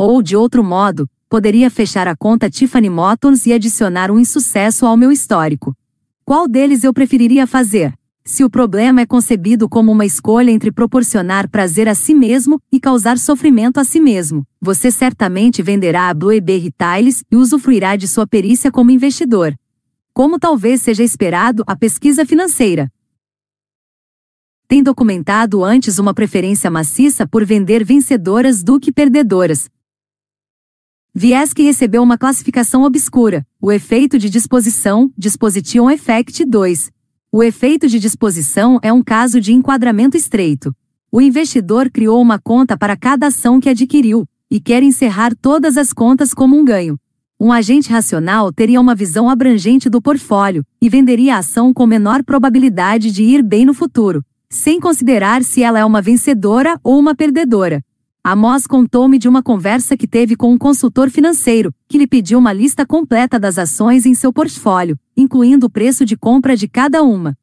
Ou, 0.00 0.22
de 0.22 0.36
outro 0.36 0.62
modo, 0.62 1.10
poderia 1.28 1.68
fechar 1.68 2.06
a 2.06 2.14
conta 2.14 2.48
Tiffany 2.48 2.88
Motors 2.88 3.46
e 3.46 3.52
adicionar 3.52 4.12
um 4.12 4.18
insucesso 4.20 4.86
ao 4.86 4.96
meu 4.96 5.10
histórico. 5.10 5.76
Qual 6.24 6.46
deles 6.46 6.84
eu 6.84 6.94
preferiria 6.94 7.48
fazer? 7.48 7.92
Se 8.24 8.44
o 8.44 8.50
problema 8.50 9.00
é 9.00 9.06
concebido 9.06 9.68
como 9.68 9.90
uma 9.90 10.06
escolha 10.06 10.52
entre 10.52 10.70
proporcionar 10.70 11.48
prazer 11.48 11.88
a 11.88 11.96
si 11.96 12.14
mesmo 12.14 12.60
e 12.70 12.78
causar 12.78 13.18
sofrimento 13.18 13.80
a 13.80 13.84
si 13.84 13.98
mesmo, 13.98 14.46
você 14.60 14.88
certamente 14.92 15.62
venderá 15.62 16.08
a 16.08 16.14
Blueberry 16.14 16.60
Retails 16.60 17.24
e 17.28 17.34
usufruirá 17.34 17.96
de 17.96 18.06
sua 18.06 18.24
perícia 18.26 18.70
como 18.70 18.92
investidor. 18.92 19.52
Como 20.14 20.38
talvez 20.38 20.80
seja 20.80 21.02
esperado, 21.02 21.64
a 21.66 21.74
pesquisa 21.74 22.24
financeira 22.24 22.88
tem 24.68 24.82
documentado 24.82 25.64
antes 25.64 25.98
uma 25.98 26.12
preferência 26.12 26.70
maciça 26.70 27.26
por 27.26 27.42
vender 27.42 27.82
vencedoras 27.82 28.62
do 28.62 28.78
que 28.78 28.92
perdedoras, 28.92 29.66
Viés 31.18 31.52
que 31.52 31.64
recebeu 31.64 32.00
uma 32.00 32.16
classificação 32.16 32.84
obscura, 32.84 33.44
o 33.60 33.72
efeito 33.72 34.20
de 34.20 34.30
disposição, 34.30 35.10
Disposition 35.18 35.90
Effect 35.90 36.44
2. 36.44 36.92
O 37.32 37.42
efeito 37.42 37.88
de 37.88 37.98
disposição 37.98 38.78
é 38.84 38.92
um 38.92 39.02
caso 39.02 39.40
de 39.40 39.52
enquadramento 39.52 40.16
estreito. 40.16 40.72
O 41.10 41.20
investidor 41.20 41.90
criou 41.90 42.22
uma 42.22 42.38
conta 42.38 42.78
para 42.78 42.96
cada 42.96 43.26
ação 43.26 43.58
que 43.58 43.68
adquiriu, 43.68 44.28
e 44.48 44.60
quer 44.60 44.80
encerrar 44.80 45.34
todas 45.34 45.76
as 45.76 45.92
contas 45.92 46.32
como 46.32 46.56
um 46.56 46.64
ganho. 46.64 46.96
Um 47.40 47.50
agente 47.50 47.90
racional 47.90 48.52
teria 48.52 48.80
uma 48.80 48.94
visão 48.94 49.28
abrangente 49.28 49.90
do 49.90 50.00
portfólio 50.00 50.64
e 50.80 50.88
venderia 50.88 51.34
a 51.34 51.38
ação 51.38 51.74
com 51.74 51.84
menor 51.84 52.22
probabilidade 52.22 53.10
de 53.10 53.24
ir 53.24 53.42
bem 53.42 53.66
no 53.66 53.74
futuro, 53.74 54.24
sem 54.48 54.78
considerar 54.78 55.42
se 55.42 55.64
ela 55.64 55.80
é 55.80 55.84
uma 55.84 56.00
vencedora 56.00 56.78
ou 56.84 56.96
uma 56.96 57.12
perdedora. 57.12 57.82
Amos 58.30 58.66
contou-me 58.66 59.18
de 59.18 59.26
uma 59.26 59.42
conversa 59.42 59.96
que 59.96 60.06
teve 60.06 60.36
com 60.36 60.52
um 60.52 60.58
consultor 60.58 61.08
financeiro, 61.08 61.72
que 61.88 61.96
lhe 61.96 62.06
pediu 62.06 62.38
uma 62.38 62.52
lista 62.52 62.84
completa 62.84 63.40
das 63.40 63.56
ações 63.56 64.04
em 64.04 64.12
seu 64.12 64.30
portfólio, 64.30 64.98
incluindo 65.16 65.64
o 65.64 65.70
preço 65.70 66.04
de 66.04 66.14
compra 66.14 66.54
de 66.54 66.68
cada 66.68 67.02
uma. 67.02 67.34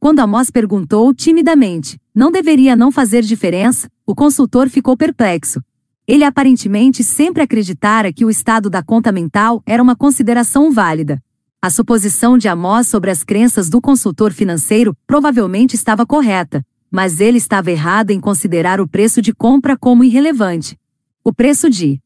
Quando 0.00 0.18
Amos 0.18 0.50
perguntou 0.50 1.14
timidamente, 1.14 1.96
não 2.12 2.32
deveria 2.32 2.74
não 2.74 2.90
fazer 2.90 3.22
diferença, 3.22 3.88
o 4.04 4.16
consultor 4.16 4.68
ficou 4.68 4.96
perplexo. 4.96 5.62
Ele 6.08 6.24
aparentemente 6.24 7.04
sempre 7.04 7.40
acreditara 7.40 8.12
que 8.12 8.24
o 8.24 8.28
estado 8.28 8.68
da 8.68 8.82
conta 8.82 9.12
mental 9.12 9.62
era 9.64 9.80
uma 9.80 9.94
consideração 9.94 10.72
válida. 10.72 11.22
A 11.62 11.70
suposição 11.70 12.36
de 12.36 12.48
Amos 12.48 12.88
sobre 12.88 13.12
as 13.12 13.22
crenças 13.22 13.70
do 13.70 13.80
consultor 13.80 14.32
financeiro 14.32 14.92
provavelmente 15.06 15.76
estava 15.76 16.04
correta, 16.04 16.66
mas 16.92 17.20
ele 17.20 17.38
estava 17.38 17.70
errado 17.70 18.10
em 18.10 18.20
considerar 18.20 18.78
o 18.78 18.86
preço 18.86 19.22
de 19.22 19.32
compra 19.32 19.78
como 19.78 20.04
irrelevante. 20.04 20.78
O 21.24 21.32
preço 21.32 21.70
de 21.70 21.98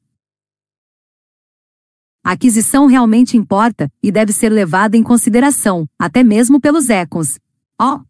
aquisição 2.22 2.86
realmente 2.86 3.36
importa 3.36 3.90
e 4.00 4.12
deve 4.12 4.32
ser 4.32 4.48
levada 4.48 4.96
em 4.96 5.02
consideração, 5.02 5.88
até 5.98 6.22
mesmo 6.22 6.60
pelos 6.60 6.88
econs. 6.88 7.40
O 7.80 8.00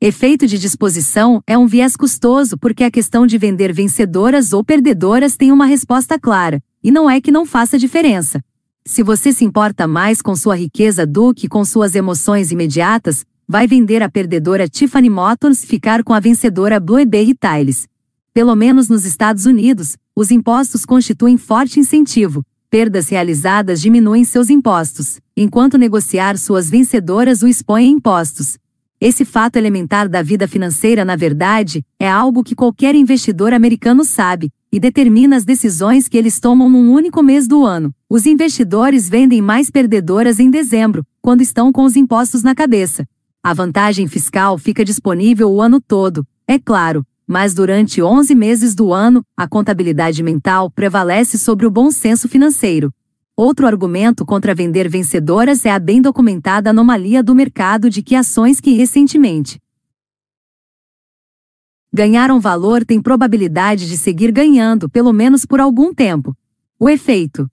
efeito 0.00 0.46
de 0.46 0.58
disposição 0.58 1.42
é 1.46 1.58
um 1.58 1.66
viés 1.66 1.94
custoso 1.94 2.56
porque 2.56 2.84
a 2.84 2.90
questão 2.90 3.26
de 3.26 3.36
vender 3.36 3.72
vencedoras 3.72 4.54
ou 4.54 4.64
perdedoras 4.64 5.36
tem 5.36 5.52
uma 5.52 5.66
resposta 5.66 6.18
clara, 6.18 6.62
e 6.82 6.90
não 6.90 7.10
é 7.10 7.20
que 7.20 7.32
não 7.32 7.44
faça 7.44 7.78
diferença. 7.78 8.42
Se 8.86 9.02
você 9.02 9.32
se 9.32 9.44
importa 9.44 9.86
mais 9.86 10.22
com 10.22 10.34
sua 10.34 10.56
riqueza 10.56 11.06
do 11.06 11.34
que 11.34 11.48
com 11.48 11.64
suas 11.64 11.94
emoções 11.94 12.50
imediatas, 12.50 13.26
vai 13.48 13.66
vender 13.66 14.02
a 14.02 14.10
perdedora 14.10 14.68
Tiffany 14.68 15.08
Motors 15.08 15.64
ficar 15.64 16.04
com 16.04 16.12
a 16.12 16.20
vencedora 16.20 16.78
Blueberry 16.78 17.34
Tiles. 17.34 17.88
Pelo 18.34 18.54
menos 18.54 18.90
nos 18.90 19.06
Estados 19.06 19.46
Unidos, 19.46 19.96
os 20.14 20.30
impostos 20.30 20.84
constituem 20.84 21.38
forte 21.38 21.80
incentivo. 21.80 22.44
Perdas 22.70 23.08
realizadas 23.08 23.80
diminuem 23.80 24.22
seus 24.22 24.50
impostos, 24.50 25.18
enquanto 25.34 25.78
negociar 25.78 26.36
suas 26.36 26.68
vencedoras 26.68 27.42
o 27.42 27.48
expõe 27.48 27.84
a 27.84 27.88
impostos. 27.88 28.58
Esse 29.00 29.24
fato 29.24 29.56
elementar 29.56 30.10
da 30.10 30.20
vida 30.20 30.46
financeira, 30.46 31.02
na 31.02 31.16
verdade, 31.16 31.82
é 31.98 32.06
algo 32.06 32.44
que 32.44 32.54
qualquer 32.54 32.94
investidor 32.94 33.54
americano 33.54 34.04
sabe, 34.04 34.52
e 34.70 34.78
determina 34.78 35.36
as 35.36 35.46
decisões 35.46 36.06
que 36.06 36.18
eles 36.18 36.38
tomam 36.38 36.68
num 36.68 36.92
único 36.92 37.22
mês 37.22 37.48
do 37.48 37.64
ano. 37.64 37.94
Os 38.10 38.26
investidores 38.26 39.08
vendem 39.08 39.40
mais 39.40 39.70
perdedoras 39.70 40.38
em 40.38 40.50
dezembro, 40.50 41.06
quando 41.22 41.40
estão 41.40 41.72
com 41.72 41.84
os 41.84 41.96
impostos 41.96 42.42
na 42.42 42.54
cabeça. 42.54 43.06
A 43.42 43.54
vantagem 43.54 44.06
fiscal 44.08 44.58
fica 44.58 44.84
disponível 44.84 45.50
o 45.50 45.60
ano 45.62 45.80
todo, 45.80 46.26
é 46.46 46.58
claro, 46.58 47.06
mas 47.26 47.54
durante 47.54 48.02
11 48.02 48.34
meses 48.34 48.74
do 48.74 48.92
ano, 48.92 49.24
a 49.36 49.46
contabilidade 49.46 50.22
mental 50.22 50.70
prevalece 50.70 51.38
sobre 51.38 51.66
o 51.66 51.70
bom 51.70 51.90
senso 51.90 52.28
financeiro. 52.28 52.92
Outro 53.36 53.66
argumento 53.66 54.26
contra 54.26 54.54
vender 54.54 54.88
vencedoras 54.88 55.64
é 55.64 55.70
a 55.70 55.78
bem 55.78 56.02
documentada 56.02 56.70
anomalia 56.70 57.22
do 57.22 57.34
mercado 57.34 57.88
de 57.88 58.02
que 58.02 58.16
ações 58.16 58.60
que 58.60 58.72
recentemente 58.72 59.60
ganharam 61.92 62.38
valor 62.38 62.84
têm 62.84 63.00
probabilidade 63.00 63.88
de 63.88 63.96
seguir 63.96 64.30
ganhando 64.30 64.88
pelo 64.88 65.12
menos 65.12 65.44
por 65.46 65.60
algum 65.60 65.92
tempo. 65.94 66.36
O 66.78 66.88
efeito 66.88 67.50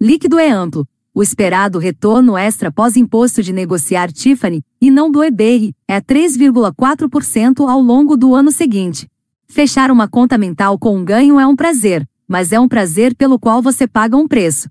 líquido 0.00 0.38
é 0.38 0.50
amplo, 0.50 0.88
o 1.14 1.22
esperado 1.22 1.78
retorno 1.78 2.36
extra 2.36 2.70
pós-imposto 2.70 3.42
de 3.42 3.52
negociar 3.52 4.12
Tiffany, 4.12 4.62
e 4.80 4.90
não 4.90 5.10
Blueberry, 5.10 5.74
é 5.86 6.00
3,4% 6.00 7.68
ao 7.68 7.80
longo 7.80 8.16
do 8.16 8.34
ano 8.34 8.52
seguinte. 8.52 9.08
Fechar 9.48 9.90
uma 9.90 10.06
conta 10.06 10.38
mental 10.38 10.78
com 10.78 10.96
um 10.96 11.04
ganho 11.04 11.40
é 11.40 11.46
um 11.46 11.56
prazer, 11.56 12.08
mas 12.28 12.52
é 12.52 12.60
um 12.60 12.68
prazer 12.68 13.14
pelo 13.16 13.38
qual 13.38 13.60
você 13.60 13.88
paga 13.88 14.16
um 14.16 14.28
preço. 14.28 14.68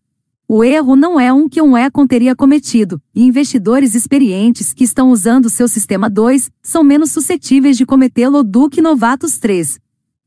O 0.48 0.64
erro 0.64 0.95
não 0.95 1.19
é 1.19 1.32
um 1.32 1.48
que 1.48 1.61
um 1.61 1.77
Econ 1.77 2.08
teria 2.08 2.35
cometido, 2.35 3.00
e 3.14 3.24
investidores 3.24 3.93
experientes 3.93 4.74
que 4.74 4.84
estão 4.84 5.11
usando 5.11 5.50
seu 5.50 5.68
sistema 5.68 6.09
2 6.09 6.50
são 6.64 6.84
menos 6.84 7.11
suscetíveis 7.11 7.77
de 7.77 7.85
cometê-lo 7.85 8.43
do 8.43 8.69
que 8.69 8.82
novatos 8.82 9.38
3. 9.38 9.80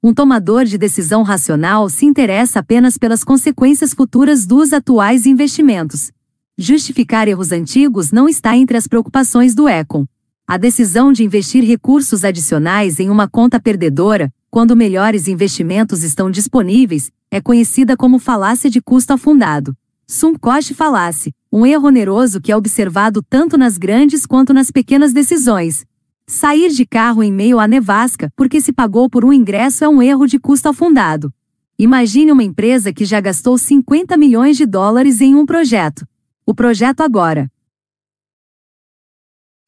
Um 0.04 0.12
tomador 0.12 0.64
de 0.64 0.76
decisão 0.76 1.22
racional 1.22 1.88
se 1.88 2.04
interessa 2.04 2.58
apenas 2.58 2.98
pelas 2.98 3.22
consequências 3.22 3.94
futuras 3.94 4.44
dos 4.44 4.72
atuais 4.72 5.26
investimentos. 5.26 6.10
Justificar 6.58 7.28
erros 7.28 7.52
antigos 7.52 8.10
não 8.10 8.28
está 8.28 8.56
entre 8.56 8.76
as 8.76 8.88
preocupações 8.88 9.54
do 9.54 9.68
Econ. 9.68 10.04
A 10.44 10.56
decisão 10.56 11.12
de 11.12 11.22
investir 11.22 11.62
recursos 11.62 12.24
adicionais 12.24 12.98
em 12.98 13.10
uma 13.10 13.28
conta 13.28 13.60
perdedora, 13.60 14.28
quando 14.50 14.74
melhores 14.74 15.28
investimentos 15.28 16.02
estão 16.02 16.32
disponíveis, 16.32 17.12
é 17.30 17.40
conhecida 17.40 17.96
como 17.96 18.18
falácia 18.18 18.68
de 18.68 18.80
custo 18.82 19.12
afundado. 19.12 19.72
Sunk 20.08 20.40
cost 20.40 20.74
fallacy, 20.74 21.32
um 21.50 21.64
erro 21.64 21.86
oneroso 21.86 22.40
que 22.40 22.50
é 22.50 22.56
observado 22.56 23.22
tanto 23.22 23.56
nas 23.56 23.78
grandes 23.78 24.26
quanto 24.26 24.52
nas 24.52 24.68
pequenas 24.68 25.12
decisões, 25.12 25.86
Sair 26.32 26.70
de 26.70 26.86
carro 26.86 27.22
em 27.22 27.30
meio 27.30 27.60
à 27.60 27.68
nevasca 27.68 28.32
porque 28.34 28.58
se 28.58 28.72
pagou 28.72 29.06
por 29.10 29.22
um 29.22 29.34
ingresso 29.34 29.84
é 29.84 29.88
um 29.88 30.00
erro 30.00 30.26
de 30.26 30.38
custo 30.38 30.66
afundado. 30.66 31.30
Imagine 31.78 32.32
uma 32.32 32.42
empresa 32.42 32.90
que 32.90 33.04
já 33.04 33.20
gastou 33.20 33.58
50 33.58 34.16
milhões 34.16 34.56
de 34.56 34.64
dólares 34.64 35.20
em 35.20 35.34
um 35.34 35.44
projeto. 35.44 36.08
O 36.46 36.54
projeto 36.54 37.02
agora 37.02 37.52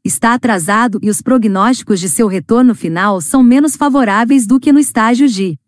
está 0.03 0.33
atrasado 0.33 0.99
e 1.03 1.11
os 1.11 1.21
prognósticos 1.21 2.01
de 2.01 2.09
seu 2.09 2.27
retorno 2.27 2.75
final 2.75 3.21
são 3.21 3.43
menos 3.43 3.77
favoráveis 3.77 4.47
do 4.47 4.59
que 4.59 4.73
no 4.73 4.79
estágio 4.79 5.29
de 5.29 5.59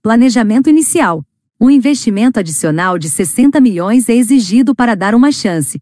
planejamento 0.00 0.70
inicial. 0.70 1.22
Um 1.60 1.68
investimento 1.68 2.40
adicional 2.40 2.98
de 2.98 3.10
60 3.10 3.60
milhões 3.60 4.08
é 4.08 4.14
exigido 4.14 4.74
para 4.74 4.96
dar 4.96 5.14
uma 5.14 5.30
chance 5.30 5.78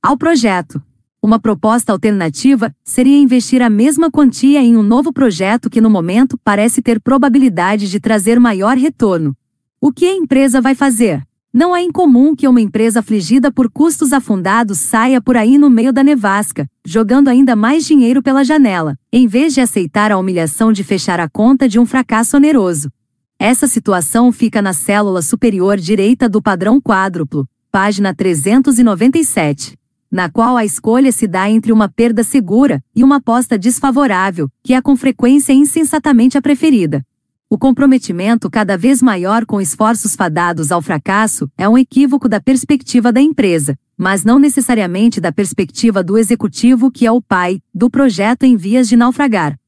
ao 0.00 0.16
projeto. 0.16 0.80
Uma 1.28 1.38
proposta 1.38 1.92
alternativa 1.92 2.74
seria 2.82 3.18
investir 3.18 3.60
a 3.60 3.68
mesma 3.68 4.10
quantia 4.10 4.62
em 4.62 4.78
um 4.78 4.82
novo 4.82 5.12
projeto 5.12 5.68
que 5.68 5.78
no 5.78 5.90
momento 5.90 6.40
parece 6.42 6.80
ter 6.80 6.98
probabilidade 6.98 7.90
de 7.90 8.00
trazer 8.00 8.40
maior 8.40 8.78
retorno. 8.78 9.36
O 9.78 9.92
que 9.92 10.06
a 10.06 10.14
empresa 10.14 10.58
vai 10.58 10.74
fazer? 10.74 11.22
Não 11.52 11.76
é 11.76 11.82
incomum 11.82 12.34
que 12.34 12.48
uma 12.48 12.62
empresa 12.62 13.00
afligida 13.00 13.52
por 13.52 13.70
custos 13.70 14.14
afundados 14.14 14.78
saia 14.78 15.20
por 15.20 15.36
aí 15.36 15.58
no 15.58 15.68
meio 15.68 15.92
da 15.92 16.02
nevasca, 16.02 16.66
jogando 16.82 17.28
ainda 17.28 17.54
mais 17.54 17.84
dinheiro 17.84 18.22
pela 18.22 18.42
janela, 18.42 18.96
em 19.12 19.26
vez 19.26 19.52
de 19.52 19.60
aceitar 19.60 20.10
a 20.10 20.16
humilhação 20.16 20.72
de 20.72 20.82
fechar 20.82 21.20
a 21.20 21.28
conta 21.28 21.68
de 21.68 21.78
um 21.78 21.84
fracasso 21.84 22.38
oneroso. 22.38 22.90
Essa 23.38 23.66
situação 23.66 24.32
fica 24.32 24.62
na 24.62 24.72
célula 24.72 25.20
superior 25.20 25.76
direita 25.76 26.26
do 26.26 26.40
padrão 26.40 26.80
quádruplo, 26.80 27.46
página 27.70 28.14
397 28.14 29.76
na 30.10 30.28
qual 30.28 30.56
a 30.56 30.64
escolha 30.64 31.12
se 31.12 31.26
dá 31.26 31.50
entre 31.50 31.72
uma 31.72 31.88
perda 31.88 32.22
segura 32.22 32.82
e 32.94 33.04
uma 33.04 33.16
aposta 33.16 33.58
desfavorável, 33.58 34.50
que 34.62 34.72
é 34.72 34.80
com 34.80 34.96
frequência 34.96 35.52
insensatamente 35.52 36.38
a 36.38 36.42
preferida. 36.42 37.04
O 37.50 37.56
comprometimento 37.56 38.50
cada 38.50 38.76
vez 38.76 39.00
maior 39.00 39.46
com 39.46 39.60
esforços 39.60 40.14
fadados 40.14 40.70
ao 40.70 40.82
fracasso 40.82 41.50
é 41.56 41.68
um 41.68 41.78
equívoco 41.78 42.28
da 42.28 42.40
perspectiva 42.40 43.10
da 43.10 43.20
empresa, 43.20 43.78
mas 43.96 44.22
não 44.24 44.38
necessariamente 44.38 45.20
da 45.20 45.32
perspectiva 45.32 46.02
do 46.02 46.18
executivo 46.18 46.90
que 46.90 47.06
é 47.06 47.12
o 47.12 47.22
pai 47.22 47.60
do 47.74 47.88
projeto 47.88 48.42
em 48.44 48.56
vias 48.56 48.88
de 48.88 48.96
naufragar. 48.96 49.58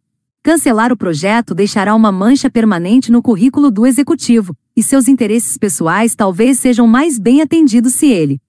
Cancelar 0.42 0.92
o 0.92 0.96
projeto 0.96 1.54
deixará 1.54 1.94
uma 1.94 2.12
mancha 2.12 2.50
permanente 2.50 3.12
no 3.12 3.22
currículo 3.22 3.70
do 3.70 3.86
executivo, 3.86 4.56
e 4.76 4.82
seus 4.82 5.08
interesses 5.08 5.58
pessoais 5.58 6.14
talvez 6.14 6.58
sejam 6.58 6.86
mais 6.86 7.18
bem 7.18 7.42
atendidos 7.42 7.94
se 7.94 8.06
ele 8.06 8.40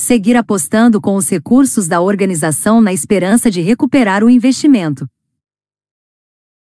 seguir 0.00 0.36
apostando 0.36 1.00
com 1.00 1.14
os 1.14 1.28
recursos 1.28 1.86
da 1.86 2.00
organização 2.00 2.80
na 2.80 2.92
esperança 2.92 3.50
de 3.50 3.60
recuperar 3.60 4.24
o 4.24 4.30
investimento 4.30 5.06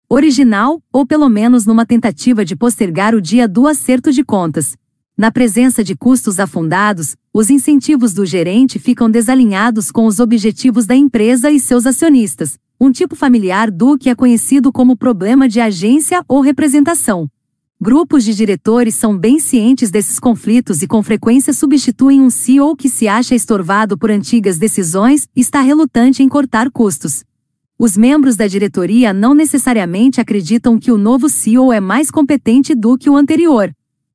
original, 0.09 0.83
ou 0.93 1.07
pelo 1.07 1.27
menos 1.31 1.65
numa 1.65 1.87
tentativa 1.87 2.45
de 2.45 2.55
postergar 2.55 3.15
o 3.15 3.21
dia 3.21 3.49
do 3.49 3.67
acerto 3.67 4.13
de 4.13 4.23
contas. 4.23 4.77
Na 5.17 5.31
presença 5.31 5.83
de 5.83 5.97
custos 5.97 6.39
afundados, 6.39 7.17
os 7.33 7.49
incentivos 7.49 8.13
do 8.13 8.27
gerente 8.27 8.79
ficam 8.79 9.11
desalinhados 9.11 9.91
com 9.91 10.05
os 10.05 10.21
objetivos 10.21 10.85
da 10.85 10.95
empresa 10.95 11.51
e 11.51 11.59
seus 11.59 11.87
acionistas, 11.87 12.59
um 12.79 12.93
tipo 12.93 13.17
familiar 13.17 13.71
do 13.71 13.97
que 13.97 14.11
é 14.11 14.15
conhecido 14.15 14.71
como 14.71 14.97
problema 14.97 15.49
de 15.49 15.61
agência 15.61 16.23
ou 16.29 16.43
representação. 16.43 17.27
Grupos 17.85 18.23
de 18.23 18.33
diretores 18.33 18.95
são 18.95 19.19
bem 19.19 19.41
cientes 19.41 19.91
desses 19.91 20.21
conflitos 20.21 20.83
e 20.83 20.87
com 20.87 21.03
frequência 21.03 21.53
substituem 21.53 22.21
um 22.21 22.31
CEO 22.31 22.77
que 22.77 22.89
se 22.89 23.09
acha 23.09 23.35
estorvado 23.35 23.99
por 23.99 24.09
antigas 24.09 24.57
decisões 24.57 25.27
e 25.35 25.41
está 25.41 25.61
relutante 25.63 26.23
em 26.23 26.29
cortar 26.29 26.71
custos. 26.71 27.25
Os 27.77 27.97
membros 27.97 28.37
da 28.37 28.47
diretoria 28.47 29.13
não 29.13 29.35
necessariamente 29.35 30.21
acreditam 30.21 30.79
que 30.79 30.93
o 30.93 30.97
novo 30.97 31.29
CEO 31.29 31.73
é 31.73 31.81
mais 31.81 32.09
competente 32.09 32.73
do 32.73 32.97
que 32.97 33.11
o 33.11 33.17
anterior. 33.17 33.75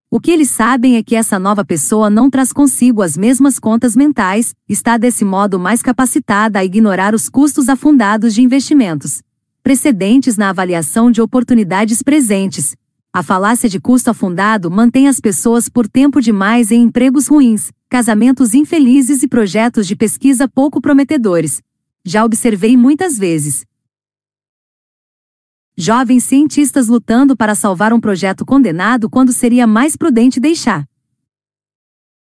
O 0.09 0.17
que 0.17 0.31
eles 0.31 0.49
sabem 0.49 0.95
é 0.95 1.03
que 1.03 1.17
essa 1.17 1.37
nova 1.37 1.65
pessoa 1.65 2.09
não 2.09 2.29
traz 2.29 2.53
consigo 2.53 3.01
as 3.01 3.17
mesmas 3.17 3.59
contas 3.59 3.97
mentais, 3.97 4.53
está 4.69 4.97
desse 4.97 5.25
modo 5.25 5.59
mais 5.59 5.81
capacitada 5.81 6.59
a 6.59 6.63
ignorar 6.63 7.13
os 7.13 7.27
custos 7.27 7.67
afundados 7.67 8.33
de 8.33 8.41
investimentos 8.41 9.21
precedentes 9.61 10.37
na 10.37 10.51
avaliação 10.51 11.11
de 11.11 11.21
oportunidades 11.21 12.01
presentes. 12.01 12.73
A 13.17 13.23
falácia 13.23 13.67
de 13.67 13.79
custo 13.79 14.11
afundado 14.11 14.69
mantém 14.69 15.07
as 15.07 15.19
pessoas 15.19 15.67
por 15.67 15.87
tempo 15.87 16.21
demais 16.21 16.69
em 16.69 16.83
empregos 16.83 17.25
ruins, 17.25 17.71
casamentos 17.89 18.53
infelizes 18.53 19.23
e 19.23 19.27
projetos 19.27 19.87
de 19.87 19.95
pesquisa 19.95 20.47
pouco 20.47 20.79
prometedores, 20.79 21.63
já 22.05 22.23
observei 22.23 22.77
muitas 22.77 23.17
vezes. 23.17 23.65
Jovens 25.75 26.25
cientistas 26.25 26.87
lutando 26.87 27.35
para 27.35 27.55
salvar 27.55 27.91
um 27.91 27.99
projeto 27.99 28.45
condenado 28.45 29.09
quando 29.09 29.33
seria 29.33 29.65
mais 29.65 29.95
prudente 29.95 30.39
deixar 30.39 30.87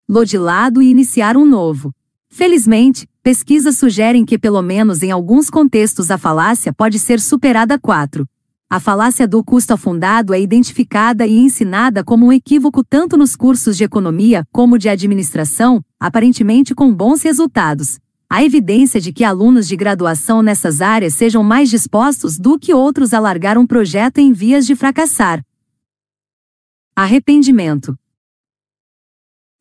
lo 0.07 0.23
de 0.23 0.37
lado 0.37 0.83
e 0.83 0.91
iniciar 0.91 1.35
um 1.35 1.47
novo. 1.47 1.95
Felizmente, 2.29 3.09
pesquisas 3.23 3.79
sugerem 3.79 4.23
que 4.23 4.39
pelo 4.39 4.61
menos 4.61 5.03
em 5.03 5.11
alguns 5.11 5.49
contextos 5.49 6.11
a 6.11 6.19
falácia 6.19 6.75
pode 6.75 6.99
ser 6.99 7.23
superada 7.23 7.79
4. 7.79 8.29
A 8.75 8.81
falácia 8.81 9.29
do 9.29 9.45
custo 9.45 9.73
afundado 9.73 10.35
é 10.35 10.41
identificada 10.41 11.25
e 11.25 11.39
ensinada 11.39 12.03
como 12.03 12.27
um 12.27 12.33
equívoco 12.33 12.83
tanto 12.83 13.17
nos 13.17 13.37
cursos 13.37 13.77
de 13.77 13.85
economia 13.85 14.45
como 14.51 14.77
de 14.77 14.89
administração, 14.89 15.81
aparentemente 16.01 16.75
com 16.75 16.93
bons 16.93 17.23
resultados 17.23 18.01
há 18.29 18.43
evidência 18.43 19.01
de 19.01 19.13
que 19.13 19.23
alunos 19.23 19.69
de 19.69 19.77
graduação 19.77 20.43
nessas 20.43 20.81
áreas 20.81 21.15
sejam 21.15 21.45
mais 21.45 21.71
dispostos 21.71 22.37
do 22.37 22.59
que 22.59 22.75
outros 22.75 23.15
a 23.15 23.21
largar 23.21 23.57
um 23.57 23.65
projeto 23.65 24.19
em 24.19 24.33
vias 24.33 24.67
de 24.67 24.75
fracassar. 24.75 25.41
Arrependimento. 26.97 27.97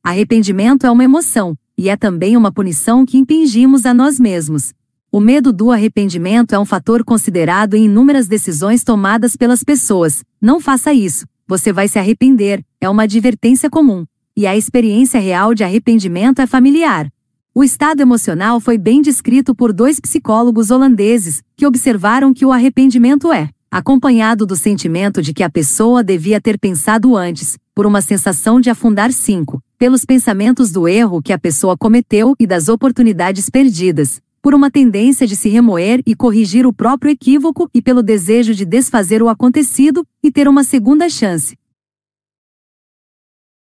Arrependimento 0.04 0.88
é 0.88 0.90
uma 0.90 1.04
emoção, 1.04 1.56
e 1.78 1.88
é 1.88 1.96
também 1.96 2.36
uma 2.36 2.52
punição 2.52 3.06
que 3.06 3.20
impingimos 3.20 3.86
a 3.86 3.94
nós 3.94 4.20
mesmos. 4.20 4.74
O 5.16 5.20
medo 5.20 5.54
do 5.54 5.70
arrependimento 5.70 6.56
é 6.56 6.60
um 6.60 6.66
fator 6.66 7.04
considerado 7.04 7.76
em 7.76 7.86
inúmeras 7.86 8.28
decisões 8.28 8.84
tomadas 8.84 9.36
pelas 9.36 9.64
pessoas. 9.64 10.24
Não 10.42 10.60
faça 10.60 10.92
isso, 10.92 11.28
você 11.48 11.72
vai 11.72 11.88
se 11.88 12.00
arrepender, 12.00 12.66
é 12.82 12.90
uma 12.90 13.04
advertência 13.04 13.70
comum. 13.70 14.08
E 14.36 14.48
a 14.48 14.58
experiência 14.58 15.20
real 15.20 15.54
de 15.54 15.64
arrependimento 15.64 16.42
é 16.42 16.48
familiar. 16.48 17.12
O 17.54 17.64
estado 17.64 18.02
emocional 18.02 18.60
foi 18.60 18.76
bem 18.76 19.04
descrito 19.04 19.54
por 19.54 19.72
dois 19.72 20.00
psicólogos 20.00 20.72
holandeses, 20.72 21.44
que 21.56 21.68
observaram 21.68 22.34
que 22.34 22.44
o 22.44 22.52
arrependimento 22.52 23.32
é 23.32 23.52
acompanhado 23.70 24.48
do 24.48 24.56
sentimento 24.56 25.22
de 25.22 25.32
que 25.32 25.44
a 25.44 25.50
pessoa 25.50 26.04
devia 26.04 26.42
ter 26.42 26.58
pensado 26.58 27.16
antes, 27.16 27.56
por 27.76 27.86
uma 27.86 28.02
sensação 28.02 28.60
de 28.60 28.72
afundar 28.72 29.14
cinco, 29.14 29.62
pelos 29.78 30.06
pensamentos 30.06 30.72
do 30.72 30.88
erro 30.88 31.22
que 31.22 31.34
a 31.34 31.38
pessoa 31.38 31.78
cometeu 31.78 32.34
e 32.40 32.48
das 32.48 32.68
oportunidades 32.68 33.48
perdidas, 33.48 34.20
por 34.44 34.54
uma 34.54 34.70
tendência 34.70 35.26
de 35.26 35.38
se 35.38 35.48
remoer 35.48 36.04
e 36.06 36.14
corrigir 36.14 36.68
o 36.68 36.74
próprio 36.74 37.10
equívoco 37.10 37.70
e 37.74 37.82
pelo 37.82 38.04
desejo 38.04 38.54
de 38.54 38.66
desfazer 38.66 39.24
o 39.24 39.30
acontecido 39.30 40.06
e 40.22 40.30
ter 40.30 40.50
uma 40.50 40.66
segunda 40.66 41.08
chance. 41.08 41.58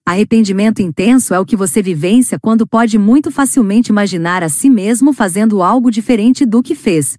Arrependimento 0.05 0.81
intenso 0.81 1.33
é 1.33 1.39
o 1.39 1.45
que 1.45 1.55
você 1.55 1.81
vivencia 1.81 2.37
quando 2.37 2.67
pode 2.67 2.97
muito 2.97 3.31
facilmente 3.31 3.89
imaginar 3.89 4.43
a 4.43 4.49
si 4.49 4.69
mesmo 4.69 5.13
fazendo 5.13 5.63
algo 5.63 5.89
diferente 5.89 6.45
do 6.45 6.61
que 6.61 6.75
fez. 6.75 7.17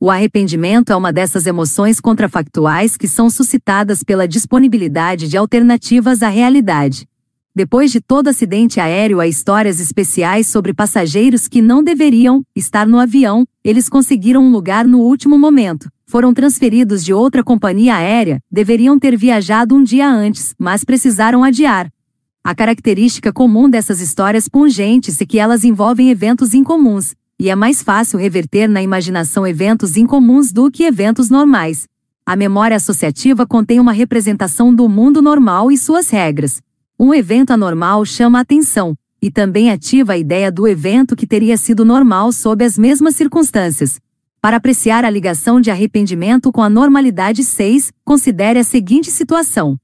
O 0.00 0.10
arrependimento 0.10 0.92
é 0.92 0.96
uma 0.96 1.12
dessas 1.12 1.46
emoções 1.46 2.00
contrafactuais 2.00 2.96
que 2.96 3.06
são 3.06 3.30
suscitadas 3.30 4.02
pela 4.02 4.26
disponibilidade 4.26 5.28
de 5.28 5.36
alternativas 5.36 6.24
à 6.24 6.28
realidade. 6.28 7.08
Depois 7.56 7.90
de 7.90 8.02
todo 8.02 8.28
acidente 8.28 8.80
aéreo 8.80 9.18
há 9.18 9.26
histórias 9.26 9.80
especiais 9.80 10.46
sobre 10.46 10.74
passageiros 10.74 11.48
que 11.48 11.62
não 11.62 11.82
deveriam 11.82 12.44
estar 12.54 12.86
no 12.86 12.98
avião, 12.98 13.46
eles 13.64 13.88
conseguiram 13.88 14.44
um 14.44 14.50
lugar 14.50 14.86
no 14.86 15.00
último 15.00 15.38
momento, 15.38 15.88
foram 16.04 16.34
transferidos 16.34 17.02
de 17.02 17.14
outra 17.14 17.42
companhia 17.42 17.96
aérea, 17.96 18.42
deveriam 18.52 18.98
ter 18.98 19.16
viajado 19.16 19.74
um 19.74 19.82
dia 19.82 20.06
antes, 20.06 20.54
mas 20.58 20.84
precisaram 20.84 21.42
adiar. 21.42 21.90
A 22.44 22.54
característica 22.54 23.32
comum 23.32 23.70
dessas 23.70 24.02
histórias 24.02 24.48
pungentes 24.48 25.18
é 25.18 25.24
que 25.24 25.38
elas 25.38 25.64
envolvem 25.64 26.10
eventos 26.10 26.52
incomuns, 26.52 27.14
e 27.40 27.48
é 27.48 27.56
mais 27.56 27.82
fácil 27.82 28.18
reverter 28.18 28.68
na 28.68 28.82
imaginação 28.82 29.46
eventos 29.46 29.96
incomuns 29.96 30.52
do 30.52 30.70
que 30.70 30.84
eventos 30.84 31.30
normais. 31.30 31.86
A 32.26 32.36
memória 32.36 32.76
associativa 32.76 33.46
contém 33.46 33.80
uma 33.80 33.92
representação 33.92 34.74
do 34.74 34.86
mundo 34.90 35.22
normal 35.22 35.72
e 35.72 35.78
suas 35.78 36.10
regras. 36.10 36.60
Um 36.98 37.12
evento 37.12 37.50
anormal 37.50 38.06
chama 38.06 38.38
a 38.38 38.40
atenção, 38.40 38.96
e 39.20 39.30
também 39.30 39.70
ativa 39.70 40.14
a 40.14 40.16
ideia 40.16 40.50
do 40.50 40.66
evento 40.66 41.14
que 41.14 41.26
teria 41.26 41.56
sido 41.58 41.84
normal 41.84 42.32
sob 42.32 42.64
as 42.64 42.78
mesmas 42.78 43.14
circunstâncias. 43.14 44.00
Para 44.40 44.56
apreciar 44.56 45.04
a 45.04 45.10
ligação 45.10 45.60
de 45.60 45.70
arrependimento 45.70 46.50
com 46.50 46.62
a 46.62 46.70
normalidade 46.70 47.44
6, 47.44 47.92
considere 48.02 48.58
a 48.58 48.64
seguinte 48.64 49.10
situação. 49.10 49.78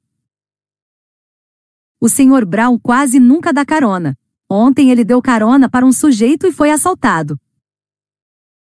O 2.00 2.08
Sr. 2.08 2.46
Brown 2.46 2.78
quase 2.78 3.20
nunca 3.20 3.52
dá 3.52 3.64
carona. 3.64 4.16
Ontem 4.48 4.90
ele 4.90 5.04
deu 5.04 5.20
carona 5.20 5.68
para 5.68 5.84
um 5.84 5.92
sujeito 5.92 6.46
e 6.46 6.52
foi 6.52 6.70
assaltado. 6.70 7.38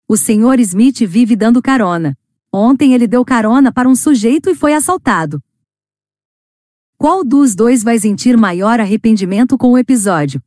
O 0.06 0.16
Sr. 0.16 0.60
Smith 0.60 0.98
vive 1.06 1.34
dando 1.34 1.62
carona. 1.62 2.16
Ontem 2.52 2.94
ele 2.94 3.06
deu 3.06 3.24
carona 3.24 3.72
para 3.72 3.88
um 3.88 3.94
sujeito 3.94 4.50
e 4.50 4.54
foi 4.54 4.74
assaltado. 4.74 5.42
Qual 7.04 7.22
dos 7.22 7.54
dois 7.54 7.82
vai 7.82 7.98
sentir 7.98 8.34
maior 8.34 8.80
arrependimento 8.80 9.58
com 9.58 9.72
o 9.72 9.76
episódio? 9.76 10.42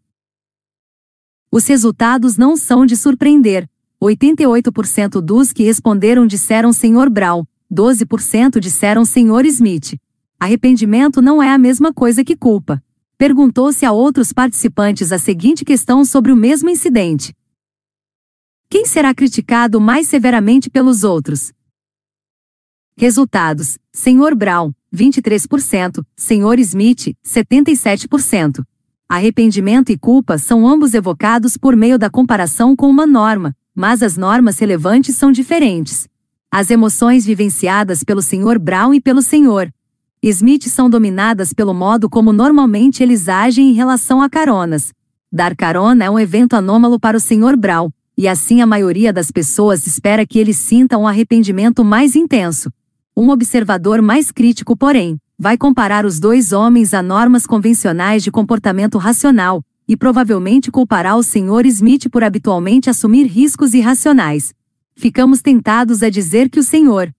Os 1.52 1.68
resultados 1.68 2.36
não 2.36 2.58
são 2.58 2.84
de 2.84 2.98
surpreender. 2.98 3.70
88% 4.02 5.22
dos 5.22 5.54
que 5.54 5.62
responderam 5.62 6.26
disseram 6.26 6.74
Sr. 6.74 7.12
Brown, 7.12 7.46
12% 7.72 8.60
disseram 8.60 9.06
Sr. 9.06 9.46
Smith. 9.46 10.00
Arrependimento 10.40 11.22
não 11.22 11.44
é 11.44 11.54
a 11.54 11.60
mesma 11.60 11.94
coisa 11.94 12.24
que 12.24 12.36
culpa. 12.36 12.84
Perguntou-se 13.20 13.86
a 13.86 13.92
outros 13.92 14.34
participantes 14.34 15.12
a 15.12 15.20
seguinte 15.20 15.64
questão 15.64 16.04
sobre 16.04 16.32
o 16.32 16.36
mesmo 16.36 16.72
incidente: 16.72 17.36
Quem 18.68 18.84
será 18.84 19.14
criticado 19.14 19.80
mais 19.80 20.08
severamente 20.08 20.72
pelos 20.72 21.04
outros? 21.04 21.54
Resultados: 22.98 23.78
Sr. 23.94 24.34
Brown, 24.36 24.74
23%, 24.94 26.04
Sr. 26.16 26.60
Smith, 26.60 27.16
77%. 27.26 28.64
Arrependimento 29.10 29.92
e 29.92 29.98
culpa 29.98 30.38
são 30.38 30.68
ambos 30.68 30.94
evocados 30.94 31.56
por 31.56 31.76
meio 31.76 31.98
da 31.98 32.10
comparação 32.10 32.76
com 32.76 32.90
uma 32.90 33.08
norma, 33.08 33.56
mas 33.74 34.04
as 34.04 34.18
normas 34.18 34.60
relevantes 34.60 35.16
são 35.16 35.32
diferentes. 35.32 36.08
As 36.52 36.70
emoções 36.72 37.26
vivenciadas 37.26 38.04
pelo 38.04 38.22
Sr. 38.22 38.60
Brown 38.60 38.94
e 38.94 39.02
pelo 39.02 39.22
Sr. 39.22 39.72
Smith 40.22 40.68
são 40.68 40.90
dominadas 40.90 41.54
pelo 41.54 41.74
modo 41.74 42.10
como 42.10 42.34
normalmente 42.34 43.04
eles 43.04 43.30
agem 43.30 43.70
em 43.70 43.74
relação 43.74 44.22
a 44.22 44.30
caronas. 44.30 44.92
Dar 45.32 45.56
carona 45.56 46.06
é 46.06 46.10
um 46.10 46.20
evento 46.20 46.56
anômalo 46.56 47.00
para 47.00 47.18
o 47.18 47.20
Sr. 47.20 47.56
Brown, 47.58 47.90
e 48.18 48.28
assim 48.28 48.62
a 48.62 48.66
maioria 48.66 49.14
das 49.14 49.30
pessoas 49.30 49.86
espera 49.86 50.26
que 50.26 50.40
ele 50.40 50.54
sinta 50.54 50.98
um 50.98 51.08
arrependimento 51.08 51.84
mais 51.84 52.16
intenso. 52.16 52.72
Um 53.20 53.32
observador 53.32 54.00
mais 54.00 54.32
crítico, 54.32 54.78
porém, 54.78 55.18
vai 55.40 55.58
comparar 55.58 56.06
os 56.06 56.20
dois 56.20 56.54
homens 56.54 56.94
a 56.94 57.02
normas 57.02 57.48
convencionais 57.48 58.24
de 58.24 58.30
comportamento 58.30 59.00
racional, 59.00 59.64
e 59.88 59.98
provavelmente 59.98 60.70
culpará 60.70 61.16
o 61.16 61.24
Sr. 61.24 61.66
Smith 61.66 62.12
por 62.12 62.24
habitualmente 62.24 62.92
assumir 62.92 63.26
riscos 63.26 63.74
irracionais. 63.74 64.54
Ficamos 64.96 65.42
tentados 65.42 66.04
a 66.04 66.12
dizer 66.12 66.48
que 66.48 66.60
o 66.60 66.64
Sr. 66.64 67.12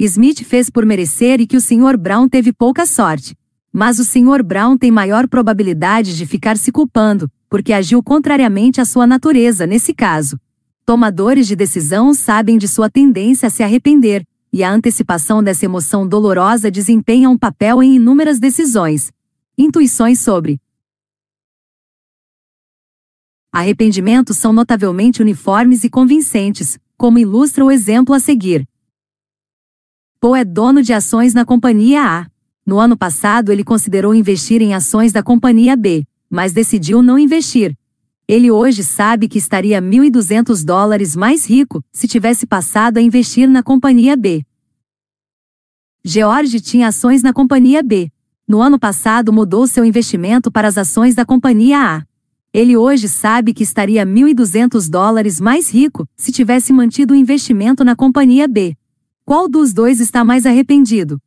Smith 0.00 0.42
fez 0.42 0.68
por 0.68 0.84
merecer 0.84 1.40
e 1.40 1.46
que 1.46 1.56
o 1.56 1.60
Sr. 1.60 1.96
Brown 1.96 2.28
teve 2.28 2.52
pouca 2.52 2.84
sorte. 2.84 3.36
Mas 3.72 4.00
o 4.00 4.04
Sr. 4.04 4.42
Brown 4.42 4.76
tem 4.76 4.90
maior 4.90 5.28
probabilidade 5.28 6.16
de 6.16 6.26
ficar 6.26 6.56
se 6.56 6.72
culpando, 6.72 7.30
porque 7.48 7.72
agiu 7.72 8.02
contrariamente 8.02 8.80
à 8.80 8.84
sua 8.84 9.06
natureza 9.06 9.68
nesse 9.68 9.94
caso. 9.94 10.36
Tomadores 10.84 11.46
de 11.46 11.54
decisão 11.54 12.12
sabem 12.12 12.58
de 12.58 12.66
sua 12.66 12.90
tendência 12.90 13.46
a 13.46 13.50
se 13.50 13.62
arrepender, 13.62 14.26
e 14.54 14.62
a 14.62 14.72
antecipação 14.72 15.42
dessa 15.42 15.64
emoção 15.64 16.06
dolorosa 16.06 16.70
desempenha 16.70 17.28
um 17.28 17.36
papel 17.36 17.82
em 17.82 17.96
inúmeras 17.96 18.38
decisões. 18.38 19.10
Intuições 19.58 20.20
sobre 20.20 20.60
arrependimento 23.52 24.32
são 24.32 24.52
notavelmente 24.52 25.20
uniformes 25.20 25.82
e 25.82 25.90
convincentes, 25.90 26.78
como 26.96 27.18
ilustra 27.18 27.64
o 27.64 27.70
exemplo 27.70 28.14
a 28.14 28.20
seguir. 28.20 28.64
Poe 30.20 30.38
é 30.38 30.44
dono 30.44 30.84
de 30.84 30.92
ações 30.92 31.34
na 31.34 31.44
companhia 31.44 32.04
A. 32.04 32.30
No 32.64 32.78
ano 32.78 32.96
passado 32.96 33.50
ele 33.50 33.64
considerou 33.64 34.14
investir 34.14 34.62
em 34.62 34.72
ações 34.72 35.12
da 35.12 35.20
companhia 35.20 35.76
B, 35.76 36.06
mas 36.30 36.52
decidiu 36.52 37.02
não 37.02 37.18
investir. 37.18 37.76
Ele 38.26 38.50
hoje 38.50 38.82
sabe 38.82 39.28
que 39.28 39.36
estaria 39.36 39.82
1.200 39.82 40.64
dólares 40.64 41.14
mais 41.14 41.44
rico 41.46 41.84
se 41.92 42.08
tivesse 42.08 42.46
passado 42.46 42.96
a 42.96 43.02
investir 43.02 43.48
na 43.48 43.62
companhia 43.62 44.16
B. 44.16 44.44
George 46.02 46.60
tinha 46.60 46.88
ações 46.88 47.22
na 47.22 47.34
companhia 47.34 47.82
B. 47.82 48.10
No 48.48 48.62
ano 48.62 48.78
passado 48.78 49.30
mudou 49.30 49.66
seu 49.66 49.84
investimento 49.84 50.50
para 50.50 50.68
as 50.68 50.78
ações 50.78 51.14
da 51.14 51.24
companhia 51.24 51.98
A. 51.98 52.06
Ele 52.52 52.76
hoje 52.76 53.08
sabe 53.08 53.52
que 53.52 53.62
estaria 53.62 54.06
1.200 54.06 54.88
dólares 54.88 55.38
mais 55.38 55.68
rico 55.70 56.08
se 56.16 56.32
tivesse 56.32 56.72
mantido 56.72 57.12
o 57.12 57.16
investimento 57.16 57.84
na 57.84 57.94
companhia 57.94 58.48
B. 58.48 58.76
Qual 59.24 59.48
dos 59.48 59.72
dois 59.72 60.00
está 60.00 60.24
mais 60.24 60.46
arrependido? 60.46 61.20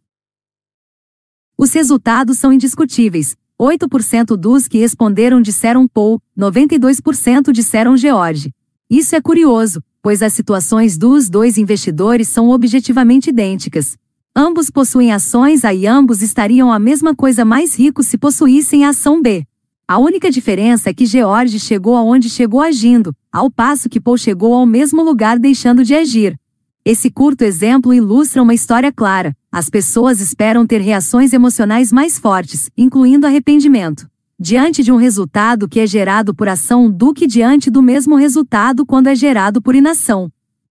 Os 1.55 1.73
resultados 1.73 2.37
são 2.39 2.53
indiscutíveis. 2.53 3.35
8% 3.59 4.35
dos 4.37 4.67
que 4.67 4.77
responderam 4.77 5.41
disseram 5.41 5.87
Paul, 5.87 6.21
92% 6.37 7.51
disseram 7.51 7.97
George. 7.97 8.53
Isso 8.87 9.15
é 9.15 9.21
curioso, 9.21 9.81
pois 10.01 10.21
as 10.21 10.33
situações 10.33 10.97
dos 10.97 11.27
dois 11.27 11.57
investidores 11.57 12.27
são 12.27 12.49
objetivamente 12.49 13.31
idênticas. 13.31 13.97
Ambos 14.35 14.69
possuem 14.69 15.11
ações 15.11 15.65
A 15.65 15.73
e 15.73 15.87
ambos 15.87 16.21
estariam 16.21 16.71
a 16.71 16.77
mesma 16.77 17.15
coisa 17.15 17.43
mais 17.43 17.75
ricos 17.75 18.05
se 18.05 18.17
possuíssem 18.17 18.85
a 18.85 18.89
ação 18.89 19.21
B. 19.21 19.43
A 19.87 19.97
única 19.97 20.29
diferença 20.29 20.89
é 20.89 20.93
que 20.93 21.05
George 21.05 21.59
chegou 21.59 21.95
aonde 21.95 22.29
chegou 22.29 22.61
agindo, 22.61 23.15
ao 23.31 23.49
passo 23.49 23.89
que 23.89 24.01
Paul 24.01 24.17
chegou 24.17 24.53
ao 24.53 24.65
mesmo 24.65 25.01
lugar 25.01 25.39
deixando 25.39 25.83
de 25.83 25.95
agir. 25.95 26.37
Esse 26.85 27.09
curto 27.09 27.41
exemplo 27.41 27.93
ilustra 27.93 28.43
uma 28.43 28.53
história 28.53 28.91
clara. 28.91 29.36
As 29.51 29.69
pessoas 29.69 30.19
esperam 30.19 30.67
ter 30.67 30.81
reações 30.81 31.31
emocionais 31.31 31.91
mais 31.91 32.19
fortes, 32.19 32.69
incluindo 32.77 33.25
arrependimento, 33.25 34.07
diante 34.37 34.83
de 34.83 34.91
um 34.91 34.97
resultado 34.97 35.69
que 35.69 35.79
é 35.79 35.87
gerado 35.87 36.35
por 36.35 36.49
ação 36.49 36.91
do 36.91 37.13
que 37.13 37.25
diante 37.25 37.71
do 37.71 37.81
mesmo 37.81 38.15
resultado 38.15 38.85
quando 38.85 39.07
é 39.07 39.15
gerado 39.15 39.61
por 39.61 39.73
inação. 39.73 40.29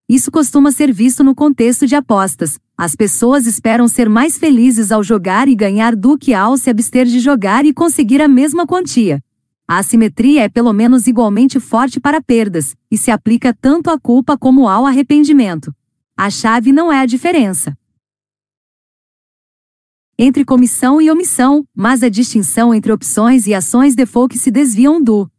Isso 0.09 0.31
costuma 0.31 0.71
ser 0.71 0.93
visto 0.93 1.25
no 1.25 1.35
contexto 1.35 1.87
de 1.87 1.97
apostas. 1.97 2.61
As 2.77 2.95
pessoas 2.95 3.47
esperam 3.47 3.89
ser 3.89 4.09
mais 4.09 4.39
felizes 4.39 4.93
ao 4.93 5.03
jogar 5.03 5.49
e 5.49 5.55
ganhar 5.55 5.97
do 5.97 6.17
que 6.17 6.35
ao 6.35 6.57
se 6.59 6.69
abster 6.69 7.07
de 7.07 7.19
jogar 7.19 7.65
e 7.65 7.73
conseguir 7.73 8.21
a 8.21 8.29
mesma 8.29 8.67
quantia. 8.67 9.21
A 9.67 9.79
assimetria 9.79 10.43
é 10.43 10.49
pelo 10.49 10.73
menos 10.73 11.09
igualmente 11.09 11.59
forte 11.59 11.99
para 11.99 12.23
perdas, 12.23 12.77
e 12.89 12.97
se 12.97 13.11
aplica 13.11 13.53
tanto 13.53 13.91
à 13.91 13.99
culpa 13.99 14.39
como 14.39 14.69
ao 14.69 14.87
arrependimento. 14.87 15.75
A 16.17 16.31
chave 16.31 16.71
não 16.71 16.93
é 16.93 17.01
a 17.01 17.07
diferença 17.07 17.77
entre 20.19 20.45
comissão 20.45 21.01
e 21.01 21.11
omissão, 21.11 21.67
mas 21.75 22.03
a 22.03 22.09
distinção 22.09 22.75
entre 22.75 22.91
opções 22.91 23.47
e 23.47 23.55
ações 23.55 23.95
default 23.95 24.33
que 24.33 24.39
se 24.39 24.51
desviam 24.51 25.03
do 25.03 25.31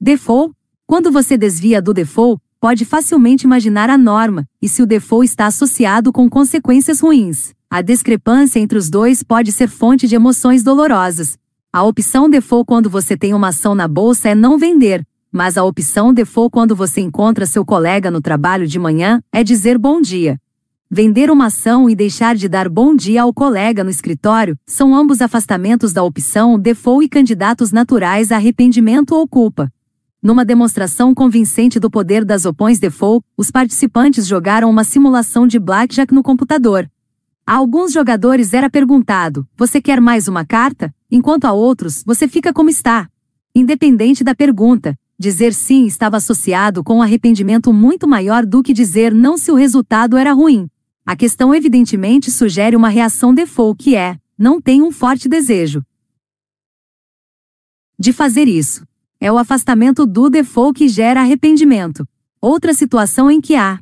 default. 0.00 0.54
Quando 0.86 1.10
você 1.10 1.36
desvia 1.36 1.82
do 1.82 1.92
default, 1.92 2.40
pode 2.60 2.84
facilmente 2.84 3.44
imaginar 3.44 3.90
a 3.90 3.98
norma, 3.98 4.46
e 4.62 4.68
se 4.68 4.82
o 4.82 4.86
default 4.86 5.26
está 5.26 5.46
associado 5.46 6.12
com 6.12 6.30
consequências 6.30 7.00
ruins, 7.00 7.52
a 7.68 7.82
discrepância 7.82 8.60
entre 8.60 8.78
os 8.78 8.88
dois 8.88 9.22
pode 9.22 9.50
ser 9.50 9.68
fonte 9.68 10.06
de 10.06 10.14
emoções 10.14 10.62
dolorosas. 10.62 11.36
A 11.72 11.82
opção 11.82 12.30
default 12.30 12.64
quando 12.66 12.88
você 12.88 13.16
tem 13.16 13.34
uma 13.34 13.48
ação 13.48 13.74
na 13.74 13.88
bolsa 13.88 14.28
é 14.28 14.34
não 14.34 14.56
vender, 14.56 15.04
mas 15.32 15.58
a 15.58 15.64
opção 15.64 16.14
default 16.14 16.52
quando 16.52 16.76
você 16.76 17.00
encontra 17.00 17.44
seu 17.44 17.64
colega 17.64 18.10
no 18.10 18.20
trabalho 18.20 18.66
de 18.66 18.78
manhã 18.78 19.20
é 19.32 19.42
dizer 19.42 19.76
bom 19.76 20.00
dia. 20.00 20.40
Vender 20.88 21.32
uma 21.32 21.46
ação 21.46 21.90
e 21.90 21.96
deixar 21.96 22.36
de 22.36 22.48
dar 22.48 22.68
bom 22.68 22.94
dia 22.94 23.22
ao 23.22 23.34
colega 23.34 23.82
no 23.82 23.90
escritório 23.90 24.56
são 24.64 24.94
ambos 24.94 25.20
afastamentos 25.20 25.92
da 25.92 26.04
opção 26.04 26.56
default 26.56 27.04
e 27.04 27.08
candidatos 27.08 27.72
naturais 27.72 28.30
a 28.30 28.36
arrependimento 28.36 29.10
ou 29.10 29.26
culpa. 29.26 29.68
Numa 30.22 30.44
demonstração 30.44 31.12
convincente 31.12 31.80
do 31.80 31.90
poder 31.90 32.24
das 32.24 32.44
opções 32.44 32.78
default, 32.78 33.26
os 33.36 33.50
participantes 33.50 34.28
jogaram 34.28 34.70
uma 34.70 34.84
simulação 34.84 35.44
de 35.44 35.58
blackjack 35.58 36.14
no 36.14 36.22
computador. 36.22 36.88
A 37.44 37.54
alguns 37.54 37.92
jogadores 37.92 38.54
era 38.54 38.70
perguntado: 38.70 39.44
Você 39.56 39.82
quer 39.82 40.00
mais 40.00 40.28
uma 40.28 40.44
carta? 40.44 40.94
Enquanto 41.10 41.46
a 41.46 41.52
outros, 41.52 42.04
você 42.06 42.28
fica 42.28 42.52
como 42.52 42.70
está. 42.70 43.08
Independente 43.52 44.22
da 44.22 44.36
pergunta, 44.36 44.96
Dizer 45.18 45.54
sim 45.54 45.86
estava 45.86 46.18
associado 46.18 46.84
com 46.84 46.98
um 46.98 47.02
arrependimento 47.02 47.72
muito 47.72 48.06
maior 48.06 48.44
do 48.44 48.62
que 48.62 48.74
dizer 48.74 49.14
não 49.14 49.38
se 49.38 49.50
o 49.50 49.54
resultado 49.54 50.18
era 50.18 50.30
ruim. 50.30 50.68
A 51.06 51.14
questão 51.14 51.54
evidentemente 51.54 52.32
sugere 52.32 52.74
uma 52.74 52.88
reação 52.88 53.32
default 53.32 53.80
que 53.82 53.94
é, 53.94 54.18
não 54.36 54.60
tem 54.60 54.82
um 54.82 54.90
forte 54.90 55.28
desejo 55.28 55.84
de 57.98 58.12
fazer 58.12 58.46
isso. 58.46 58.86
É 59.18 59.32
o 59.32 59.38
afastamento 59.38 60.04
do 60.04 60.28
default 60.28 60.76
que 60.76 60.88
gera 60.88 61.20
arrependimento. 61.20 62.06
Outra 62.40 62.74
situação 62.74 63.30
em 63.30 63.40
que 63.40 63.54
há 63.54 63.80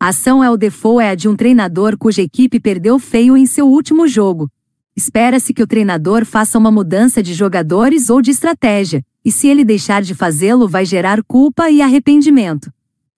ação 0.00 0.42
é 0.42 0.50
o 0.50 0.56
default 0.56 1.02
é 1.04 1.10
a 1.10 1.14
de 1.14 1.28
um 1.28 1.36
treinador 1.36 1.98
cuja 1.98 2.22
equipe 2.22 2.58
perdeu 2.58 2.98
feio 2.98 3.36
em 3.36 3.44
seu 3.44 3.68
último 3.68 4.08
jogo. 4.08 4.50
Espera-se 4.96 5.52
que 5.52 5.62
o 5.62 5.66
treinador 5.66 6.24
faça 6.24 6.58
uma 6.58 6.70
mudança 6.70 7.22
de 7.22 7.34
jogadores 7.34 8.10
ou 8.10 8.20
de 8.20 8.30
estratégia, 8.30 9.04
e 9.24 9.30
se 9.30 9.48
ele 9.48 9.64
deixar 9.64 10.02
de 10.02 10.14
fazê-lo, 10.14 10.68
vai 10.68 10.84
gerar 10.84 11.22
culpa 11.22 11.70
e 11.70 11.80
arrependimento. 11.80 12.72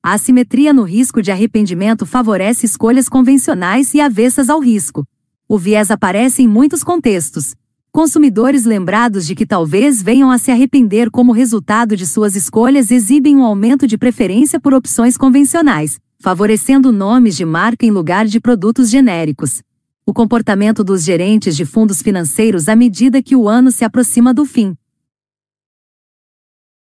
A 0.07 0.13
assimetria 0.13 0.71
no 0.75 0.83
risco 0.83 1.23
de 1.23 1.33
arrependimento 1.33 2.05
favorece 2.05 2.67
escolhas 2.67 3.09
convencionais 3.09 3.95
e 3.95 4.03
avessas 4.03 4.51
ao 4.51 4.61
risco. 4.61 5.03
O 5.49 5.57
viés 5.57 5.91
aparece 5.91 6.43
em 6.43 6.47
muitos 6.47 6.85
contextos. 6.85 7.55
Consumidores 7.91 8.67
lembrados 8.67 9.27
de 9.27 9.35
que 9.35 9.47
talvez 9.47 10.03
venham 10.03 10.31
a 10.31 10.37
se 10.37 10.51
arrepender 10.51 11.11
como 11.11 11.33
resultado 11.33 11.97
de 11.97 12.07
suas 12.07 12.37
escolhas 12.37 12.91
exibem 12.91 13.35
um 13.35 13.45
aumento 13.45 13.87
de 13.87 13.97
preferência 13.97 14.61
por 14.61 14.75
opções 14.75 15.17
convencionais, 15.17 15.99
favorecendo 16.19 16.93
nomes 16.93 17.35
de 17.35 17.47
marca 17.47 17.87
em 17.87 17.91
lugar 17.91 18.27
de 18.27 18.39
produtos 18.39 18.91
genéricos. 18.91 19.63
O 20.05 20.13
comportamento 20.13 20.85
dos 20.85 21.03
gerentes 21.03 21.57
de 21.57 21.65
fundos 21.65 22.03
financeiros 22.03 22.69
à 22.69 22.77
medida 22.77 23.23
que 23.23 23.35
o 23.35 23.49
ano 23.49 23.71
se 23.71 23.87
aproxima 23.87 24.35
do 24.35 24.45
fim 24.45 24.77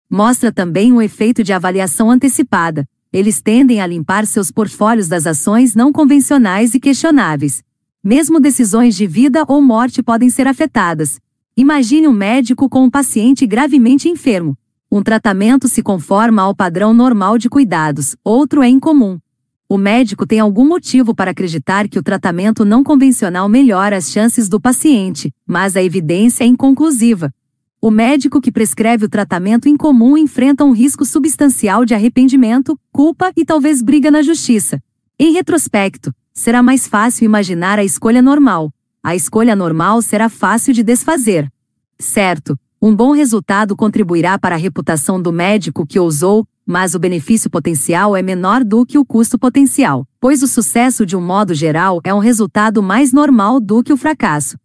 Mostra 0.08 0.52
também 0.52 0.92
o 0.92 1.02
efeito 1.02 1.42
de 1.42 1.52
avaliação 1.52 2.10
antecipada. 2.10 2.84
Eles 3.16 3.40
tendem 3.40 3.80
a 3.80 3.86
limpar 3.86 4.26
seus 4.26 4.50
portfólios 4.50 5.08
das 5.08 5.26
ações 5.26 5.74
não 5.74 5.90
convencionais 5.90 6.74
e 6.74 6.78
questionáveis. 6.78 7.62
Mesmo 8.04 8.38
decisões 8.38 8.94
de 8.94 9.06
vida 9.06 9.42
ou 9.48 9.62
morte 9.62 10.02
podem 10.02 10.28
ser 10.28 10.46
afetadas. 10.46 11.18
Imagine 11.56 12.06
um 12.08 12.12
médico 12.12 12.68
com 12.68 12.84
um 12.84 12.90
paciente 12.90 13.46
gravemente 13.46 14.06
enfermo. 14.06 14.54
Um 14.92 15.02
tratamento 15.02 15.66
se 15.66 15.82
conforma 15.82 16.42
ao 16.42 16.54
padrão 16.54 16.92
normal 16.92 17.38
de 17.38 17.48
cuidados, 17.48 18.14
outro 18.22 18.62
é 18.62 18.68
incomum. 18.68 19.18
O 19.66 19.78
médico 19.78 20.26
tem 20.26 20.38
algum 20.38 20.68
motivo 20.68 21.14
para 21.14 21.30
acreditar 21.30 21.88
que 21.88 21.98
o 21.98 22.02
tratamento 22.02 22.66
não 22.66 22.84
convencional 22.84 23.48
melhora 23.48 23.96
as 23.96 24.10
chances 24.10 24.46
do 24.46 24.60
paciente, 24.60 25.32
mas 25.46 25.74
a 25.74 25.82
evidência 25.82 26.44
é 26.44 26.46
inconclusiva. 26.46 27.32
O 27.80 27.90
médico 27.90 28.40
que 28.40 28.50
prescreve 28.50 29.04
o 29.04 29.08
tratamento 29.08 29.68
incomum 29.68 30.16
enfrenta 30.16 30.64
um 30.64 30.72
risco 30.72 31.04
substancial 31.04 31.84
de 31.84 31.94
arrependimento, 31.94 32.78
culpa 32.90 33.30
e 33.36 33.44
talvez 33.44 33.82
briga 33.82 34.10
na 34.10 34.22
justiça. 34.22 34.82
Em 35.18 35.32
retrospecto, 35.32 36.12
será 36.32 36.62
mais 36.62 36.88
fácil 36.88 37.24
imaginar 37.24 37.78
a 37.78 37.84
escolha 37.84 38.22
normal. 38.22 38.72
A 39.02 39.14
escolha 39.14 39.54
normal 39.54 40.00
será 40.02 40.28
fácil 40.28 40.72
de 40.72 40.82
desfazer. 40.82 41.52
Certo, 41.98 42.58
um 42.80 42.94
bom 42.94 43.12
resultado 43.12 43.76
contribuirá 43.76 44.38
para 44.38 44.54
a 44.54 44.58
reputação 44.58 45.20
do 45.20 45.32
médico 45.32 45.86
que 45.86 45.98
ousou, 45.98 46.46
mas 46.66 46.94
o 46.94 46.98
benefício 46.98 47.48
potencial 47.48 48.16
é 48.16 48.22
menor 48.22 48.64
do 48.64 48.84
que 48.84 48.98
o 48.98 49.04
custo 49.04 49.38
potencial, 49.38 50.06
pois 50.18 50.42
o 50.42 50.48
sucesso 50.48 51.06
de 51.06 51.16
um 51.16 51.20
modo 51.20 51.54
geral 51.54 52.00
é 52.02 52.12
um 52.12 52.18
resultado 52.18 52.82
mais 52.82 53.12
normal 53.12 53.60
do 53.60 53.82
que 53.82 53.92
o 53.92 53.96
fracasso. 53.96 54.58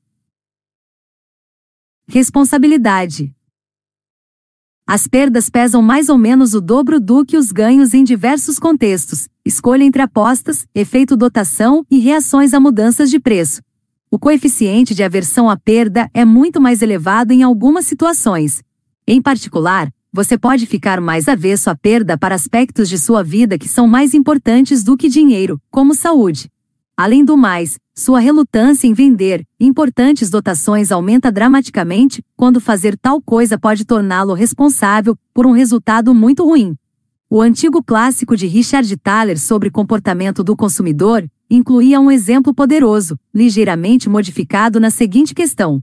Responsabilidade. 2.14 3.34
As 4.86 5.08
perdas 5.08 5.50
pesam 5.50 5.82
mais 5.82 6.10
ou 6.10 6.18
menos 6.18 6.54
o 6.54 6.60
dobro 6.60 7.00
do 7.00 7.24
que 7.24 7.38
os 7.38 7.54
ganhos 7.54 7.94
em 7.94 8.04
diversos 8.04 8.60
contextos. 8.60 9.30
Escolha 9.46 9.86
entre 9.86 10.02
apostas, 10.02 10.68
efeito 10.76 11.16
dotação 11.16 11.86
e 11.90 12.00
reações 12.00 12.54
a 12.54 12.60
mudanças 12.60 13.10
de 13.10 13.18
preço. 13.18 13.62
O 14.12 14.20
coeficiente 14.20 14.94
de 14.94 15.04
aversão 15.04 15.50
à 15.50 15.56
perda 15.56 16.10
é 16.14 16.26
muito 16.26 16.60
mais 16.60 16.82
elevado 16.82 17.32
em 17.32 17.44
algumas 17.44 17.86
situações. 17.86 18.62
Em 19.08 19.22
particular, 19.22 19.90
você 20.12 20.38
pode 20.38 20.66
ficar 20.66 21.00
mais 21.00 21.30
avesso 21.30 21.70
à 21.70 21.78
perda 21.78 22.18
para 22.18 22.36
aspectos 22.36 22.90
de 22.90 23.00
sua 23.00 23.24
vida 23.24 23.58
que 23.58 23.70
são 23.70 23.88
mais 23.88 24.14
importantes 24.14 24.84
do 24.84 24.98
que 24.98 25.08
dinheiro, 25.08 25.62
como 25.72 25.96
saúde. 25.96 26.51
Além 27.04 27.26
do 27.26 27.36
mais, 27.36 27.80
sua 27.96 28.20
relutância 28.20 28.86
em 28.86 28.94
vender 28.94 29.44
importantes 29.60 30.30
dotações 30.30 30.92
aumenta 30.92 31.32
dramaticamente 31.32 32.24
quando 32.38 32.62
fazer 32.62 32.96
tal 32.96 33.20
coisa 33.20 33.58
pode 33.58 33.86
torná-lo 33.86 34.36
responsável 34.36 35.18
por 35.34 35.48
um 35.48 35.52
resultado 35.52 36.14
muito 36.14 36.46
ruim. 36.46 36.76
O 37.28 37.42
antigo 37.42 37.82
clássico 37.82 38.38
de 38.38 38.46
Richard 38.46 38.96
Thaler 38.98 39.40
sobre 39.40 39.72
comportamento 39.72 40.44
do 40.44 40.56
consumidor 40.56 41.28
incluía 41.50 42.00
um 42.00 42.12
exemplo 42.12 42.54
poderoso, 42.54 43.18
ligeiramente 43.34 44.08
modificado 44.08 44.80
na 44.80 44.92
seguinte 44.92 45.34
questão: 45.34 45.82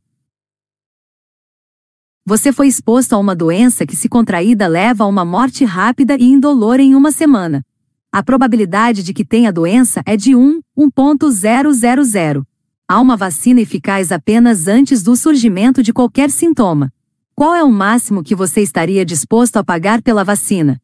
Você 2.25 2.53
foi 2.53 2.69
exposto 2.69 3.15
a 3.15 3.19
uma 3.19 3.35
doença 3.35 3.85
que, 3.85 3.97
se 3.97 4.09
contraída, 4.09 4.69
leva 4.69 5.03
a 5.03 5.09
uma 5.09 5.25
morte 5.25 5.65
rápida 5.65 6.15
e 6.15 6.23
indolor 6.23 6.79
em 6.79 6.95
uma 6.95 7.11
semana. 7.11 7.67
A 8.11 8.23
probabilidade 8.23 9.03
de 9.03 9.13
que 9.13 9.23
tenha 9.23 9.53
doença 9.53 10.03
é 10.07 10.17
de 10.17 10.35
1, 10.35 10.61
1.000. 10.79 12.43
Há 12.89 13.01
uma 13.03 13.19
vacina 13.19 13.61
eficaz 13.61 14.11
apenas 14.11 14.67
antes 14.67 15.03
do 15.03 15.15
surgimento 15.15 15.83
de 15.83 15.93
qualquer 15.93 16.31
sintoma. 16.31 16.91
Qual 17.35 17.55
é 17.55 17.63
o 17.63 17.71
máximo 17.71 18.25
que 18.25 18.35
você 18.35 18.63
estaria 18.63 19.05
disposto 19.05 19.59
a 19.59 19.65
pagar 19.65 20.01
pela 20.01 20.25
vacina? 20.25 20.81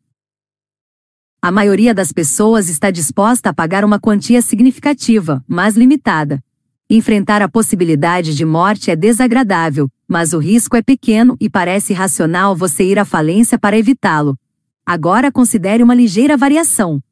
A 1.40 1.50
maioria 1.50 1.94
das 1.94 2.12
pessoas 2.12 2.68
está 2.68 2.90
disposta 2.90 3.48
a 3.48 3.54
pagar 3.54 3.86
uma 3.86 3.98
quantia 3.98 4.42
significativa, 4.42 5.42
mas 5.48 5.76
limitada. 5.76 6.44
Enfrentar 6.90 7.40
a 7.40 7.48
possibilidade 7.48 8.34
de 8.34 8.44
morte 8.44 8.90
é 8.90 8.96
desagradável, 8.96 9.90
mas 10.06 10.34
o 10.34 10.38
risco 10.38 10.76
é 10.76 10.82
pequeno 10.82 11.38
e 11.40 11.48
parece 11.48 11.94
racional 11.94 12.54
você 12.54 12.84
ir 12.84 12.98
à 12.98 13.04
falência 13.06 13.58
para 13.58 13.78
evitá-lo. 13.78 14.38
Agora 14.84 15.32
considere 15.32 15.82
uma 15.82 15.94
ligeira 15.94 16.36
variação. 16.36 17.02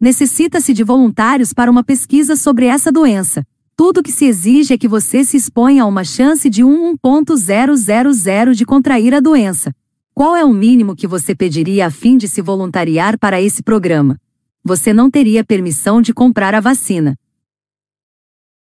Necessita-se 0.00 0.72
de 0.72 0.82
voluntários 0.82 1.52
para 1.52 1.70
uma 1.70 1.84
pesquisa 1.84 2.34
sobre 2.34 2.64
essa 2.64 2.90
doença. 2.90 3.46
Tudo 3.76 4.02
que 4.02 4.10
se 4.10 4.24
exige 4.24 4.72
é 4.72 4.78
que 4.78 4.88
você 4.88 5.22
se 5.24 5.36
exponha 5.36 5.82
a 5.82 5.86
uma 5.86 6.04
chance 6.04 6.48
de 6.48 6.62
1.000 6.62 8.54
de 8.54 8.64
contrair 8.64 9.14
a 9.14 9.20
doença. 9.20 9.74
Qual 10.14 10.34
é 10.34 10.42
o 10.42 10.54
mínimo 10.54 10.96
que 10.96 11.06
você 11.06 11.34
pediria 11.34 11.86
a 11.86 11.90
fim 11.90 12.16
de 12.16 12.28
se 12.28 12.40
voluntariar 12.40 13.18
para 13.18 13.42
esse 13.42 13.62
programa? 13.62 14.18
Você 14.64 14.94
não 14.94 15.10
teria 15.10 15.44
permissão 15.44 16.00
de 16.00 16.14
comprar 16.14 16.54
a 16.54 16.60
vacina. 16.60 17.14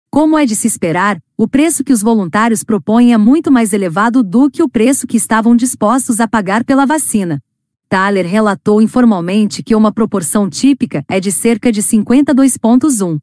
Como 0.10 0.36
é 0.38 0.46
de 0.46 0.56
se 0.56 0.66
esperar, 0.66 1.22
o 1.38 1.48
preço 1.48 1.84
que 1.84 1.94
os 1.94 2.02
voluntários 2.02 2.64
propõem 2.64 3.14
é 3.14 3.18
muito 3.18 3.52
mais 3.52 3.74
elevado 3.74 4.24
do 4.24 4.50
que 4.50 4.64
o 4.64 4.70
preço 4.70 5.06
que 5.06 5.18
estavam 5.18 5.56
dispostos 5.56 6.20
a 6.20 6.28
pagar 6.28 6.64
pela 6.64 6.86
vacina. 6.86 7.40
Thaler 7.92 8.26
relatou 8.26 8.82
informalmente 8.82 9.62
que 9.62 9.76
uma 9.76 9.92
proporção 9.92 10.50
típica 10.50 11.04
é 11.10 11.20
de 11.20 11.30
cerca 11.30 11.70
de 11.74 11.84
52,1. 11.84 13.20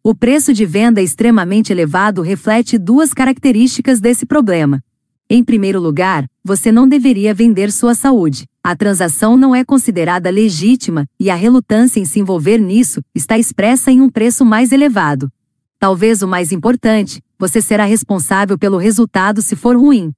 O 0.00 0.14
preço 0.14 0.54
de 0.54 0.64
venda 0.64 1.02
extremamente 1.02 1.72
elevado 1.72 2.22
reflete 2.22 2.78
duas 2.78 3.12
características 3.12 4.00
desse 4.00 4.24
problema. 4.24 4.80
Em 5.28 5.42
primeiro 5.42 5.80
lugar, 5.80 6.24
você 6.44 6.70
não 6.70 6.86
deveria 6.86 7.34
vender 7.34 7.72
sua 7.72 7.96
saúde. 7.96 8.46
A 8.62 8.76
transação 8.76 9.36
não 9.36 9.56
é 9.56 9.64
considerada 9.64 10.30
legítima 10.30 11.04
e 11.18 11.28
a 11.28 11.34
relutância 11.34 11.98
em 11.98 12.04
se 12.04 12.20
envolver 12.20 12.58
nisso 12.58 13.02
está 13.12 13.36
expressa 13.36 13.90
em 13.90 14.00
um 14.00 14.08
preço 14.08 14.44
mais 14.44 14.70
elevado. 14.70 15.32
Talvez 15.80 16.22
o 16.22 16.28
mais 16.28 16.52
importante, 16.52 17.20
você 17.36 17.60
será 17.60 17.84
responsável 17.84 18.56
pelo 18.56 18.76
resultado 18.76 19.42
se 19.42 19.56
for 19.56 19.76
ruim. 19.76 20.12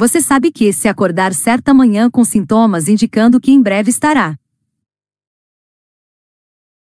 Você 0.00 0.20
sabe 0.20 0.52
que 0.52 0.72
se 0.72 0.86
acordar 0.86 1.34
certa 1.34 1.74
manhã 1.74 2.08
com 2.08 2.24
sintomas 2.24 2.86
indicando 2.86 3.40
que 3.40 3.50
em 3.50 3.60
breve 3.60 3.90
estará 3.90 4.36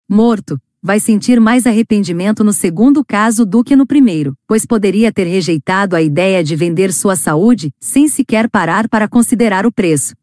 morto, 0.09 0.59
vai 0.81 0.99
sentir 0.99 1.39
mais 1.39 1.67
arrependimento 1.67 2.43
no 2.43 2.51
segundo 2.51 3.05
caso 3.05 3.45
do 3.45 3.63
que 3.63 3.75
no 3.75 3.85
primeiro, 3.85 4.35
pois 4.47 4.65
poderia 4.65 5.11
ter 5.11 5.25
rejeitado 5.25 5.95
a 5.95 6.01
ideia 6.01 6.43
de 6.43 6.55
vender 6.55 6.91
sua 6.91 7.15
saúde 7.15 7.71
sem 7.79 8.07
sequer 8.07 8.49
parar 8.49 8.89
para 8.89 9.07
considerar 9.07 9.63
o 9.67 9.71
preço. 9.71 10.15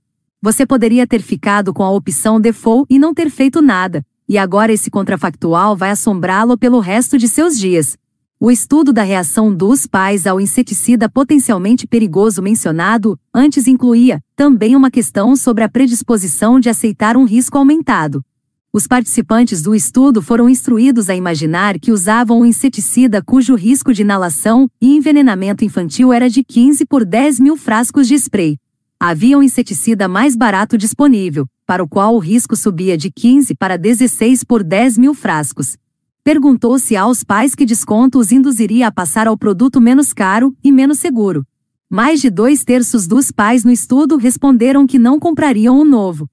Você 0.42 0.66
poderia 0.66 1.06
ter 1.06 1.22
ficado 1.22 1.72
com 1.72 1.84
a 1.84 1.90
opção 1.92 2.40
default 2.40 2.92
e 2.92 2.98
não 2.98 3.14
ter 3.14 3.30
feito 3.30 3.62
nada, 3.62 4.04
e 4.28 4.36
agora 4.36 4.72
esse 4.72 4.90
contrafactual 4.90 5.76
vai 5.76 5.90
assombrá-lo 5.90 6.58
pelo 6.58 6.80
resto 6.80 7.16
de 7.16 7.28
seus 7.28 7.56
dias. 7.56 7.96
O 8.42 8.50
estudo 8.50 8.90
da 8.90 9.02
reação 9.02 9.54
dos 9.54 9.86
pais 9.86 10.26
ao 10.26 10.40
inseticida 10.40 11.10
potencialmente 11.10 11.86
perigoso 11.86 12.40
mencionado 12.40 13.20
antes 13.34 13.66
incluía 13.66 14.18
também 14.34 14.74
uma 14.74 14.90
questão 14.90 15.36
sobre 15.36 15.62
a 15.62 15.68
predisposição 15.68 16.58
de 16.58 16.70
aceitar 16.70 17.18
um 17.18 17.24
risco 17.24 17.58
aumentado. 17.58 18.24
Os 18.72 18.86
participantes 18.86 19.60
do 19.60 19.74
estudo 19.74 20.22
foram 20.22 20.48
instruídos 20.48 21.10
a 21.10 21.14
imaginar 21.14 21.78
que 21.78 21.92
usavam 21.92 22.40
um 22.40 22.46
inseticida 22.46 23.22
cujo 23.22 23.54
risco 23.54 23.92
de 23.92 24.00
inalação 24.00 24.70
e 24.80 24.96
envenenamento 24.96 25.62
infantil 25.62 26.10
era 26.10 26.30
de 26.30 26.42
15 26.42 26.86
por 26.86 27.04
10 27.04 27.40
mil 27.40 27.58
frascos 27.58 28.08
de 28.08 28.14
spray. 28.14 28.56
Havia 28.98 29.36
um 29.36 29.42
inseticida 29.42 30.08
mais 30.08 30.34
barato 30.34 30.78
disponível, 30.78 31.46
para 31.66 31.84
o 31.84 31.88
qual 31.88 32.14
o 32.14 32.18
risco 32.18 32.56
subia 32.56 32.96
de 32.96 33.10
15 33.10 33.54
para 33.54 33.76
16 33.76 34.44
por 34.44 34.64
10 34.64 34.96
mil 34.96 35.12
frascos, 35.12 35.76
Perguntou-se 36.22 36.94
aos 36.96 37.24
pais 37.24 37.54
que 37.54 37.64
desconto 37.64 38.18
os 38.18 38.30
induziria 38.30 38.88
a 38.88 38.92
passar 38.92 39.26
ao 39.26 39.38
produto 39.38 39.80
menos 39.80 40.12
caro 40.12 40.54
e 40.62 40.70
menos 40.70 40.98
seguro. 40.98 41.46
Mais 41.88 42.20
de 42.20 42.28
dois 42.28 42.62
terços 42.62 43.06
dos 43.06 43.32
pais 43.32 43.64
no 43.64 43.70
estudo 43.70 44.16
responderam 44.16 44.86
que 44.86 44.98
não 44.98 45.18
comprariam 45.18 45.78
o 45.80 45.84
novo 45.84 46.28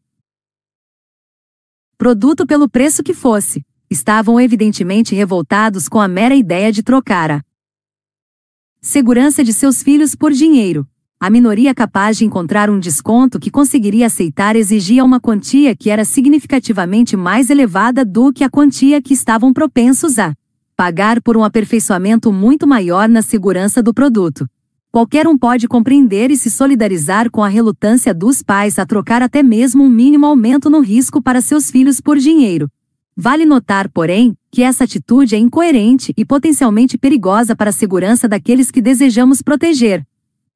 produto 1.98 2.46
pelo 2.46 2.70
preço 2.70 3.02
que 3.02 3.14
fosse. 3.14 3.66
Estavam 3.90 4.40
evidentemente 4.40 5.16
revoltados 5.16 5.88
com 5.88 6.00
a 6.00 6.08
mera 6.08 6.36
ideia 6.36 6.72
de 6.72 6.84
trocar 6.84 7.32
a 7.32 7.44
segurança 8.82 9.44
de 9.44 9.54
seus 9.54 9.82
filhos 9.82 10.14
por 10.14 10.32
dinheiro. 10.32 10.88
A 11.20 11.32
minoria 11.32 11.74
capaz 11.74 12.16
de 12.16 12.26
encontrar 12.26 12.70
um 12.70 12.80
desconto 12.80 13.40
que 13.40 13.50
conseguiria 13.50 14.06
aceitar 14.06 14.56
exigia 14.56 15.04
uma 15.04 15.20
quantia 15.20 15.76
que 15.76 15.90
era 15.90 16.06
significativamente 16.06 17.18
mais 17.18 17.50
elevada 17.50 18.06
do 18.06 18.32
que 18.32 18.44
a 18.44 18.50
quantia 18.50 19.02
que 19.02 19.16
estavam 19.16 19.52
propensos 19.52 20.20
a 20.20 20.36
pagar 20.76 21.20
por 21.24 21.36
um 21.36 21.44
aperfeiçoamento 21.44 22.32
muito 22.32 22.68
maior 22.68 23.10
na 23.10 23.24
segurança 23.24 23.82
do 23.82 23.96
produto. 23.96 24.48
Qualquer 24.92 25.28
um 25.28 25.36
pode 25.36 25.68
compreender 25.68 26.30
e 26.30 26.38
se 26.38 26.52
solidarizar 26.52 27.32
com 27.32 27.44
a 27.44 27.48
relutância 27.48 28.14
dos 28.14 28.44
pais 28.44 28.78
a 28.78 28.86
trocar 28.86 29.24
até 29.24 29.42
mesmo 29.42 29.84
um 29.84 29.90
mínimo 29.90 30.28
aumento 30.28 30.70
no 30.70 30.82
risco 30.82 31.20
para 31.20 31.42
seus 31.42 31.72
filhos 31.72 32.00
por 32.00 32.20
dinheiro. 32.20 32.70
Vale 33.16 33.44
notar, 33.44 33.90
porém, 33.90 34.38
que 34.52 34.62
essa 34.62 34.84
atitude 34.84 35.34
é 35.34 35.40
incoerente 35.40 36.14
e 36.16 36.24
potencialmente 36.24 36.96
perigosa 36.96 37.56
para 37.56 37.72
a 37.72 37.74
segurança 37.74 38.28
daqueles 38.28 38.70
que 38.70 38.84
desejamos 38.84 39.42
proteger. 39.42 40.06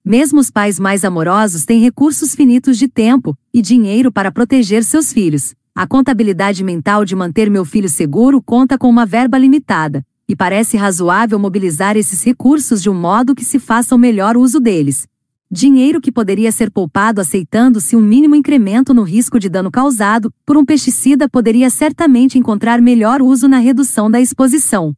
Mesmo 0.03 0.39
os 0.39 0.49
pais 0.49 0.79
mais 0.79 1.05
amorosos 1.05 1.63
têm 1.63 1.79
recursos 1.79 2.33
finitos 2.33 2.75
de 2.77 2.87
tempo 2.87 3.37
e 3.53 3.61
dinheiro 3.61 4.11
para 4.11 4.31
proteger 4.31 4.83
seus 4.83 5.13
filhos. 5.13 5.53
A 5.75 5.85
contabilidade 5.85 6.63
mental 6.63 7.05
de 7.05 7.15
manter 7.15 7.51
meu 7.51 7.63
filho 7.63 7.87
seguro 7.87 8.41
conta 8.41 8.79
com 8.79 8.89
uma 8.89 9.05
verba 9.05 9.37
limitada, 9.37 10.03
e 10.27 10.35
parece 10.35 10.75
razoável 10.75 11.37
mobilizar 11.37 11.95
esses 11.95 12.23
recursos 12.23 12.81
de 12.81 12.89
um 12.89 12.95
modo 12.95 13.35
que 13.35 13.45
se 13.45 13.59
faça 13.59 13.93
o 13.93 13.97
melhor 13.97 14.35
uso 14.37 14.59
deles. 14.59 15.07
Dinheiro 15.51 16.01
que 16.01 16.11
poderia 16.11 16.51
ser 16.51 16.71
poupado 16.71 17.21
aceitando-se 17.21 17.95
um 17.95 18.01
mínimo 18.01 18.35
incremento 18.35 18.95
no 18.95 19.03
risco 19.03 19.39
de 19.39 19.49
dano 19.49 19.69
causado 19.69 20.33
por 20.45 20.57
um 20.57 20.65
pesticida 20.65 21.29
poderia 21.29 21.69
certamente 21.69 22.39
encontrar 22.39 22.81
melhor 22.81 23.21
uso 23.21 23.47
na 23.47 23.59
redução 23.59 24.09
da 24.09 24.19
exposição 24.19 24.95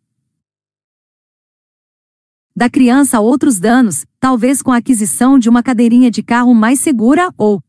da 2.56 2.69
criança 2.69 3.17
a 3.17 3.19
outros 3.19 3.59
danos, 3.59 4.06
talvez 4.19 4.61
com 4.61 4.72
a 4.72 4.77
aquisição 4.77 5.40
de 5.40 5.49
uma 5.49 5.64
cadeirinha 5.64 6.11
de 6.11 6.22
carro 6.22 6.53
mais 6.53 6.80
segura 6.80 7.33
ou 7.38 7.61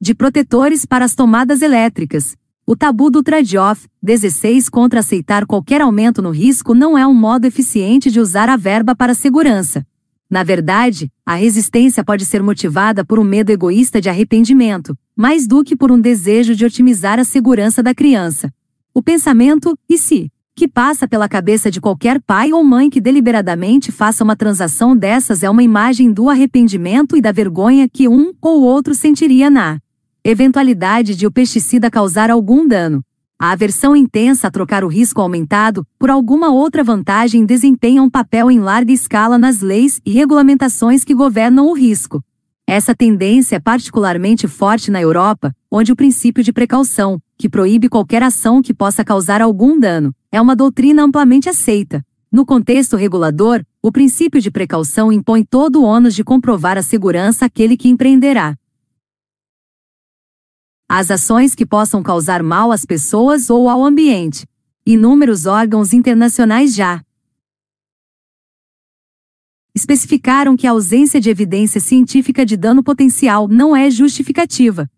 de 0.00 0.14
protetores 0.14 0.84
para 0.84 1.04
as 1.04 1.14
tomadas 1.14 1.62
elétricas. 1.62 2.36
O 2.66 2.76
tabu 2.76 3.10
do 3.10 3.22
trade-off 3.22 3.88
16 4.02 4.68
contra 4.68 5.00
aceitar 5.00 5.46
qualquer 5.46 5.80
aumento 5.80 6.20
no 6.20 6.30
risco 6.30 6.74
não 6.74 6.98
é 6.98 7.06
um 7.06 7.14
modo 7.14 7.46
eficiente 7.46 8.10
de 8.10 8.20
usar 8.20 8.48
a 8.48 8.56
verba 8.56 8.94
para 8.94 9.14
segurança. 9.14 9.86
Na 10.30 10.42
verdade, 10.42 11.10
a 11.24 11.34
resistência 11.34 12.04
pode 12.04 12.26
ser 12.26 12.42
motivada 12.42 13.02
por 13.04 13.18
um 13.18 13.24
medo 13.24 13.50
egoísta 13.50 14.00
de 14.00 14.10
arrependimento, 14.10 14.96
mais 15.16 15.46
do 15.46 15.64
que 15.64 15.74
por 15.74 15.90
um 15.90 15.98
desejo 15.98 16.54
de 16.54 16.66
otimizar 16.66 17.18
a 17.18 17.24
segurança 17.24 17.82
da 17.82 17.94
criança. 17.94 18.52
O 18.92 19.02
pensamento, 19.02 19.78
e 19.88 19.96
se, 19.96 20.30
que 20.58 20.66
passa 20.66 21.06
pela 21.06 21.28
cabeça 21.28 21.70
de 21.70 21.80
qualquer 21.80 22.20
pai 22.20 22.52
ou 22.52 22.64
mãe 22.64 22.90
que 22.90 23.00
deliberadamente 23.00 23.92
faça 23.92 24.24
uma 24.24 24.34
transação 24.34 24.96
dessas 24.96 25.44
é 25.44 25.48
uma 25.48 25.62
imagem 25.62 26.10
do 26.10 26.28
arrependimento 26.28 27.16
e 27.16 27.20
da 27.20 27.30
vergonha 27.30 27.88
que 27.88 28.08
um 28.08 28.34
ou 28.42 28.62
outro 28.62 28.92
sentiria 28.92 29.48
na 29.48 29.78
eventualidade 30.24 31.14
de 31.14 31.28
o 31.28 31.30
pesticida 31.30 31.88
causar 31.88 32.28
algum 32.28 32.66
dano. 32.66 33.04
A 33.38 33.52
aversão 33.52 33.94
intensa 33.94 34.48
a 34.48 34.50
trocar 34.50 34.82
o 34.82 34.88
risco 34.88 35.20
aumentado 35.20 35.86
por 35.96 36.10
alguma 36.10 36.50
outra 36.50 36.82
vantagem 36.82 37.46
desempenha 37.46 38.02
um 38.02 38.10
papel 38.10 38.50
em 38.50 38.58
larga 38.58 38.90
escala 38.90 39.38
nas 39.38 39.60
leis 39.60 40.00
e 40.04 40.10
regulamentações 40.10 41.04
que 41.04 41.14
governam 41.14 41.68
o 41.68 41.72
risco. 41.72 42.20
Essa 42.66 42.96
tendência 42.96 43.54
é 43.54 43.60
particularmente 43.60 44.48
forte 44.48 44.90
na 44.90 45.00
Europa, 45.00 45.54
onde 45.70 45.92
o 45.92 45.96
princípio 45.96 46.42
de 46.42 46.52
precaução, 46.52 47.22
que 47.38 47.48
proíbe 47.48 47.88
qualquer 47.88 48.20
ação 48.20 48.60
que 48.60 48.74
possa 48.74 49.04
causar 49.04 49.40
algum 49.40 49.78
dano, 49.78 50.12
é 50.32 50.40
uma 50.40 50.56
doutrina 50.56 51.04
amplamente 51.04 51.48
aceita. 51.48 52.04
No 52.30 52.44
contexto 52.44 52.96
regulador, 52.96 53.64
o 53.80 53.92
princípio 53.92 54.40
de 54.40 54.50
precaução 54.50 55.12
impõe 55.12 55.44
todo 55.44 55.80
o 55.80 55.84
ônus 55.84 56.16
de 56.16 56.24
comprovar 56.24 56.76
a 56.76 56.82
segurança 56.82 57.46
àquele 57.46 57.76
que 57.76 57.88
empreenderá. 57.88 58.56
As 60.88 61.12
ações 61.12 61.54
que 61.54 61.64
possam 61.64 62.02
causar 62.02 62.42
mal 62.42 62.72
às 62.72 62.84
pessoas 62.84 63.48
ou 63.48 63.68
ao 63.68 63.84
ambiente. 63.84 64.44
Inúmeros 64.84 65.46
órgãos 65.46 65.92
internacionais 65.92 66.74
já 66.74 67.02
especificaram 69.74 70.56
que 70.56 70.66
a 70.66 70.72
ausência 70.72 71.20
de 71.20 71.30
evidência 71.30 71.80
científica 71.80 72.44
de 72.44 72.56
dano 72.56 72.82
potencial 72.82 73.46
não 73.46 73.76
é 73.76 73.88
justificativa 73.90 74.90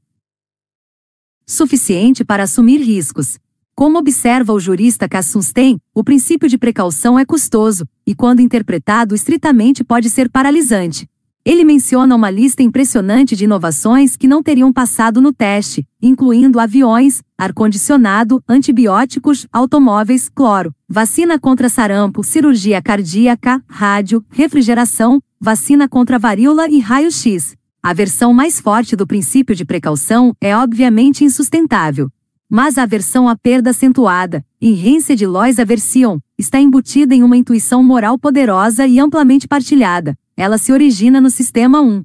suficiente 1.51 2.25
para 2.25 2.45
assumir 2.45 2.79
riscos. 2.79 3.39
Como 3.75 3.99
observa 3.99 4.53
o 4.53 4.61
jurista 4.61 5.09
Cassunstein, 5.09 5.79
o 5.95 6.05
princípio 6.05 6.49
de 6.49 6.57
precaução 6.57 7.19
é 7.19 7.25
custoso, 7.25 7.89
e 8.07 8.15
quando 8.15 8.41
interpretado 8.41 9.15
estritamente 9.15 9.83
pode 9.83 10.09
ser 10.11 10.29
paralisante. 10.29 11.09
Ele 11.45 11.65
menciona 11.65 12.15
uma 12.15 12.31
lista 12.31 12.62
impressionante 12.62 13.35
de 13.35 13.45
inovações 13.45 14.15
que 14.15 14.29
não 14.29 14.43
teriam 14.43 14.70
passado 14.73 15.20
no 15.20 15.33
teste, 15.33 15.87
incluindo 16.01 16.61
aviões, 16.61 17.23
ar-condicionado, 17.39 18.43
antibióticos, 18.47 19.47
automóveis, 19.51 20.29
cloro, 20.29 20.75
vacina 20.87 21.39
contra 21.39 21.70
sarampo, 21.70 22.23
cirurgia 22.23 22.83
cardíaca, 22.83 23.62
rádio, 23.67 24.23
refrigeração, 24.29 25.20
vacina 25.41 25.89
contra 25.89 26.19
varíola 26.19 26.69
e 26.69 26.79
raio-x. 26.79 27.57
A 27.83 27.94
versão 27.94 28.34
mais 28.34 28.60
forte 28.60 28.94
do 28.94 29.07
princípio 29.07 29.55
de 29.55 29.65
precaução 29.65 30.36
é 30.39 30.55
obviamente 30.55 31.25
insustentável. 31.25 32.10
Mas 32.47 32.76
a 32.76 32.83
aversão 32.83 33.26
à 33.26 33.34
perda 33.34 33.70
acentuada, 33.70 34.44
inrência 34.60 35.17
de 35.17 35.26
Lois 35.26 35.59
aversion, 35.59 36.18
está 36.36 36.60
embutida 36.60 37.15
em 37.15 37.23
uma 37.23 37.39
intuição 37.39 37.83
moral 37.83 38.18
poderosa 38.18 38.86
e 38.86 38.99
amplamente 38.99 39.49
partilhada. 39.49 40.15
Ela 40.36 40.59
se 40.59 40.73
origina 40.73 41.23
no 41.23 41.31
sistema 41.31 41.81
1. 41.81 42.05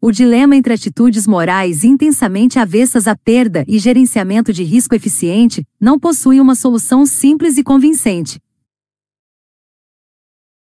O 0.00 0.10
dilema 0.10 0.56
entre 0.56 0.74
atitudes 0.74 1.24
morais 1.24 1.84
intensamente 1.84 2.58
avessas 2.58 3.06
à 3.06 3.14
perda 3.14 3.64
e 3.68 3.78
gerenciamento 3.78 4.52
de 4.52 4.64
risco 4.64 4.96
eficiente 4.96 5.64
não 5.80 6.00
possui 6.00 6.40
uma 6.40 6.56
solução 6.56 7.06
simples 7.06 7.56
e 7.58 7.62
convincente. 7.62 8.40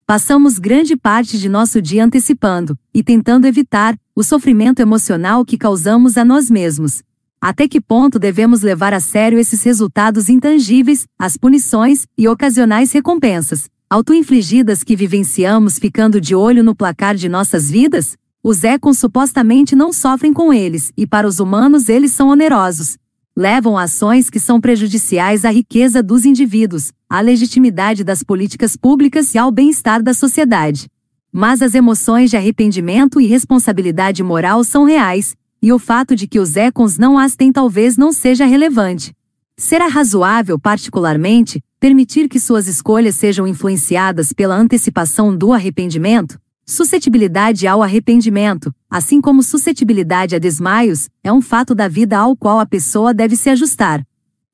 Passamos 0.09 0.59
grande 0.59 0.97
parte 0.97 1.39
de 1.39 1.51
nosso 1.51 1.83
dia 1.83 2.03
antecipando 2.03 2.79
e 2.95 3.03
tentando 3.03 3.47
evitar 3.47 3.95
o 4.17 4.25
sofrimento 4.25 4.81
emocional 4.81 5.45
que 5.45 5.59
causamos 5.59 6.17
a 6.17 6.25
nós 6.25 6.51
mesmos. 6.51 7.03
Até 7.39 7.69
que 7.69 7.79
ponto 7.79 8.19
devemos 8.19 8.63
levar 8.63 8.95
a 8.95 9.01
sério 9.01 9.39
esses 9.39 9.63
resultados 9.63 10.31
intangíveis, 10.31 11.07
as 11.19 11.37
punições 11.37 12.07
e 12.17 12.27
ocasionais 12.27 12.91
recompensas, 12.91 13.69
autoinfligidas 13.91 14.83
que 14.83 14.97
vivenciamos 14.97 15.79
ficando 15.79 16.23
de 16.23 16.35
olho 16.35 16.65
no 16.65 16.75
placar 16.75 17.15
de 17.15 17.29
nossas 17.29 17.71
vidas? 17.71 18.17
Os 18.43 18.65
econs 18.65 18.99
supostamente 18.99 19.77
não 19.77 19.93
sofrem 19.93 20.33
com 20.33 20.55
eles, 20.55 20.91
e 20.97 21.07
para 21.07 21.29
os 21.29 21.39
humanos 21.39 21.91
eles 21.91 22.13
são 22.13 22.29
onerosos, 22.29 22.97
levam 23.39 23.79
a 23.79 23.85
ações 23.85 24.29
que 24.29 24.41
são 24.41 24.61
prejudiciais 24.61 25.45
à 25.45 25.51
riqueza 25.51 26.03
dos 26.03 26.25
indivíduos, 26.25 26.93
à 27.09 27.21
legitimidade 27.21 28.03
das 28.03 28.25
políticas 28.25 28.75
públicas 28.75 29.33
e 29.33 29.39
ao 29.39 29.53
bem-estar 29.53 30.03
da 30.03 30.13
sociedade. 30.13 30.89
Mas 31.31 31.63
as 31.63 31.73
emoções 31.73 32.31
de 32.31 32.37
arrependimento 32.37 33.21
e 33.21 33.27
responsabilidade 33.27 34.25
moral 34.25 34.65
são 34.65 34.83
reais, 34.83 35.37
e 35.63 35.73
o 35.73 35.79
fato 35.79 36.17
de 36.17 36.27
que 36.27 36.41
os 36.41 36.57
econs 36.57 36.99
não 36.99 37.17
as 37.17 37.37
têm 37.37 37.53
talvez 37.53 37.97
não 37.97 38.11
seja 38.11 38.45
relevante. 38.45 39.15
Será 39.57 39.87
razoável, 39.87 40.59
particularmente, 40.59 41.63
permitir 41.79 42.29
que 42.29 42.41
suas 42.41 42.67
escolhas 42.67 43.15
sejam 43.15 43.47
influenciadas 43.47 44.33
pela 44.33 44.57
antecipação 44.57 45.37
do 45.37 45.53
arrependimento? 45.53 46.41
Suscetibilidade 46.71 47.67
ao 47.67 47.83
arrependimento, 47.83 48.75
assim 48.91 49.23
como 49.23 49.43
suscetibilidade 49.43 50.37
a 50.37 50.39
desmaios, 50.39 51.09
é 51.25 51.33
um 51.33 51.41
fato 51.41 51.75
da 51.75 51.89
vida 51.89 52.19
ao 52.19 52.37
qual 52.37 52.61
a 52.61 52.67
pessoa 52.67 53.15
deve 53.15 53.37
se 53.37 53.49
ajustar. 53.49 54.07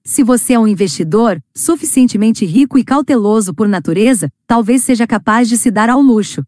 Se 0.04 0.22
você 0.22 0.52
é 0.52 0.58
um 0.60 0.68
investidor, 0.68 1.42
suficientemente 1.52 2.46
rico 2.46 2.78
e 2.78 2.84
cauteloso 2.84 3.52
por 3.52 3.66
natureza, 3.66 4.30
talvez 4.46 4.84
seja 4.84 5.08
capaz 5.08 5.48
de 5.48 5.58
se 5.58 5.72
dar 5.72 5.90
ao 5.90 6.00
luxo 6.00 6.46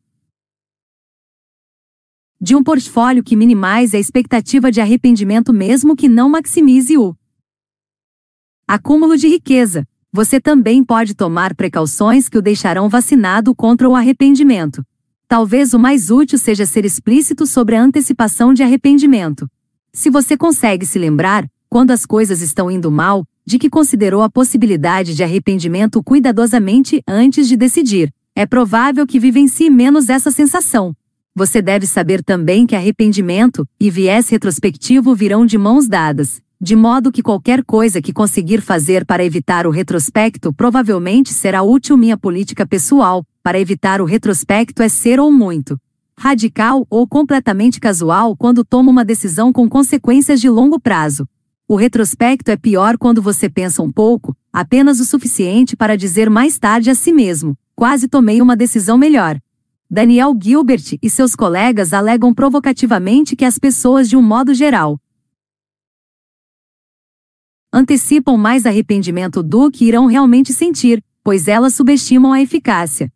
de 2.41 2.55
um 2.55 2.63
portfólio 2.63 3.25
que 3.25 3.35
minimize 3.35 3.97
a 3.97 3.99
expectativa 3.99 4.71
de 4.71 4.81
arrependimento 4.81 5.53
mesmo 5.53 5.97
que 5.97 6.09
não 6.09 6.29
maximize 6.29 6.97
o 6.97 7.13
acúmulo 8.69 9.17
de 9.17 9.27
riqueza. 9.27 9.85
Você 10.13 10.41
também 10.41 10.85
pode 10.85 11.13
tomar 11.13 11.57
precauções 11.57 12.29
que 12.29 12.39
o 12.39 12.43
deixarão 12.43 12.89
vacinado 12.89 13.53
contra 13.53 13.89
o 13.89 13.97
arrependimento. 13.97 14.87
Talvez 15.29 15.75
o 15.75 15.79
mais 15.79 16.09
útil 16.09 16.39
seja 16.39 16.65
ser 16.65 16.85
explícito 16.85 17.47
sobre 17.47 17.75
a 17.75 17.83
antecipação 17.83 18.55
de 18.55 18.63
arrependimento. 18.63 19.49
Se 19.93 20.09
você 20.09 20.37
consegue 20.37 20.87
se 20.87 21.01
lembrar, 21.01 21.45
quando 21.69 21.91
as 21.91 22.07
coisas 22.07 22.41
estão 22.41 22.71
indo 22.71 22.93
mal, 22.93 23.27
de 23.45 23.59
que 23.59 23.69
considerou 23.69 24.23
a 24.23 24.31
possibilidade 24.31 25.17
de 25.17 25.25
arrependimento 25.25 26.01
cuidadosamente 26.01 27.03
antes 27.09 27.49
de 27.49 27.57
decidir, 27.57 28.13
é 28.37 28.47
provável 28.47 29.05
que 29.05 29.19
vivencie 29.19 29.69
menos 29.69 30.09
essa 30.09 30.31
sensação. 30.31 30.95
Você 31.35 31.61
deve 31.61 31.89
saber 31.89 32.23
também 32.23 32.65
que 32.65 32.77
arrependimento 32.77 33.67
e 33.81 33.91
viés 33.91 34.29
retrospectivo 34.29 35.13
virão 35.13 35.45
de 35.45 35.59
mãos 35.59 35.89
dadas, 35.89 36.41
de 36.61 36.77
modo 36.77 37.11
que 37.11 37.23
qualquer 37.23 37.65
coisa 37.65 38.01
que 38.01 38.13
conseguir 38.13 38.61
fazer 38.61 39.05
para 39.05 39.25
evitar 39.25 39.67
o 39.67 39.71
retrospecto 39.71 40.53
provavelmente 40.53 41.33
será 41.33 41.63
útil 41.63 41.97
minha 41.97 42.17
política 42.17 42.65
pessoal, 42.65 43.25
para 43.47 43.61
evitar 43.61 44.01
o 44.01 44.05
retrospecto 44.05 44.83
é 44.83 44.89
ser 44.89 45.21
ou 45.21 45.31
muito 45.31 45.79
radical 46.19 46.85
ou 46.91 47.07
completamente 47.07 47.79
casual 47.79 48.37
quando 48.37 48.65
toma 48.65 48.91
uma 48.91 49.05
decisão 49.05 49.53
com 49.53 49.69
consequências 49.69 50.41
de 50.41 50.51
longo 50.51 50.81
prazo. 50.81 51.29
O 51.69 51.77
retrospecto 51.77 52.51
é 52.51 52.57
pior 52.57 52.99
quando 52.99 53.23
você 53.23 53.49
pensa 53.49 53.85
um 53.85 53.93
pouco, 53.93 54.37
apenas 54.53 54.99
o 54.99 55.05
suficiente 55.05 55.77
para 55.77 55.97
dizer 55.97 56.29
mais 56.29 56.59
tarde 56.59 56.91
a 56.91 56.95
si 56.97 57.13
mesmo: 57.13 57.57
quase 57.77 58.09
tomei 58.09 58.43
uma 58.43 58.57
decisão 58.57 58.99
melhor. 58.99 59.41
Daniel 59.89 60.37
Gilbert 60.43 60.99
e 61.01 61.09
seus 61.09 61.37
colegas 61.37 61.93
alegam 61.93 62.35
provocativamente 62.35 63.37
que 63.37 63.45
as 63.45 63.61
pessoas, 63.61 64.09
de 64.09 64.17
um 64.17 64.23
modo 64.23 64.55
geral, 64.55 65.01
antecipam 67.73 68.37
mais 68.37 68.67
arrependimento 68.67 69.41
do 69.41 69.71
que 69.71 69.85
irão 69.85 70.07
realmente 70.07 70.53
sentir, 70.53 71.01
pois 71.23 71.47
elas 71.47 71.77
subestimam 71.77 72.33
a 72.33 72.43
eficácia 72.43 73.09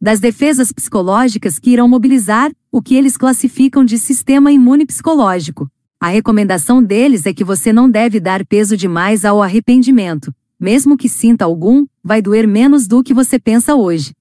das 0.00 0.18
defesas 0.18 0.72
psicológicas 0.72 1.58
que 1.58 1.70
irão 1.70 1.86
mobilizar 1.86 2.50
o 2.72 2.80
que 2.80 2.94
eles 2.94 3.16
classificam 3.16 3.84
de 3.84 3.98
sistema 3.98 4.50
imune 4.50 4.86
psicológico. 4.86 5.70
A 6.00 6.08
recomendação 6.08 6.82
deles 6.82 7.26
é 7.26 7.34
que 7.34 7.44
você 7.44 7.72
não 7.72 7.90
deve 7.90 8.18
dar 8.18 8.46
peso 8.46 8.76
demais 8.76 9.24
ao 9.24 9.42
arrependimento. 9.42 10.34
Mesmo 10.58 10.96
que 10.96 11.08
sinta 11.08 11.44
algum, 11.44 11.86
vai 12.02 12.22
doer 12.22 12.48
menos 12.48 12.86
do 12.86 13.02
que 13.02 13.12
você 13.12 13.38
pensa 13.38 13.74
hoje. 13.74 14.14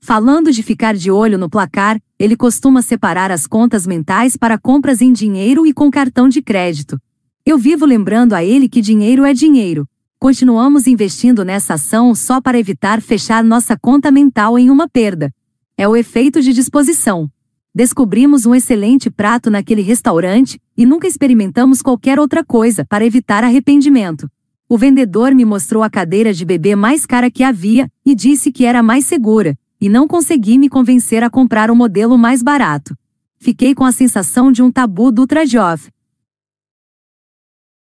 Falando 0.00 0.50
de 0.50 0.62
ficar 0.62 0.94
de 0.94 1.10
olho 1.10 1.38
no 1.38 1.50
placar, 1.50 2.00
ele 2.18 2.36
costuma 2.36 2.82
separar 2.82 3.30
as 3.30 3.46
contas 3.46 3.86
mentais 3.86 4.36
para 4.36 4.58
compras 4.58 5.00
em 5.00 5.12
dinheiro 5.12 5.66
e 5.66 5.72
com 5.72 5.90
cartão 5.90 6.28
de 6.28 6.42
crédito. 6.42 7.00
Eu 7.46 7.58
vivo 7.58 7.86
lembrando 7.86 8.32
a 8.32 8.42
ele 8.42 8.68
que 8.68 8.80
dinheiro 8.80 9.24
é 9.24 9.32
dinheiro, 9.32 9.88
Continuamos 10.20 10.88
investindo 10.88 11.44
nessa 11.44 11.74
ação 11.74 12.12
só 12.12 12.40
para 12.40 12.58
evitar 12.58 13.00
fechar 13.00 13.44
nossa 13.44 13.78
conta 13.78 14.10
mental 14.10 14.58
em 14.58 14.68
uma 14.68 14.88
perda. 14.88 15.32
É 15.76 15.86
o 15.86 15.94
efeito 15.94 16.42
de 16.42 16.52
disposição. 16.52 17.30
Descobrimos 17.72 18.44
um 18.44 18.52
excelente 18.52 19.10
prato 19.10 19.48
naquele 19.48 19.80
restaurante 19.80 20.60
e 20.76 20.84
nunca 20.84 21.06
experimentamos 21.06 21.80
qualquer 21.80 22.18
outra 22.18 22.44
coisa 22.44 22.84
para 22.84 23.06
evitar 23.06 23.44
arrependimento. 23.44 24.28
O 24.68 24.76
vendedor 24.76 25.32
me 25.36 25.44
mostrou 25.44 25.84
a 25.84 25.88
cadeira 25.88 26.34
de 26.34 26.44
bebê 26.44 26.74
mais 26.74 27.06
cara 27.06 27.30
que 27.30 27.44
havia 27.44 27.88
e 28.04 28.12
disse 28.12 28.50
que 28.50 28.64
era 28.64 28.82
mais 28.82 29.04
segura, 29.04 29.56
e 29.80 29.88
não 29.88 30.08
consegui 30.08 30.58
me 30.58 30.68
convencer 30.68 31.22
a 31.22 31.30
comprar 31.30 31.70
o 31.70 31.76
modelo 31.76 32.18
mais 32.18 32.42
barato. 32.42 32.98
fiquei 33.38 33.72
com 33.72 33.84
a 33.84 33.92
sensação 33.92 34.50
de 34.50 34.64
um 34.64 34.72
tabu 34.72 35.12
do 35.12 35.28
Trajov. 35.28 35.88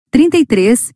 33. 0.09 0.91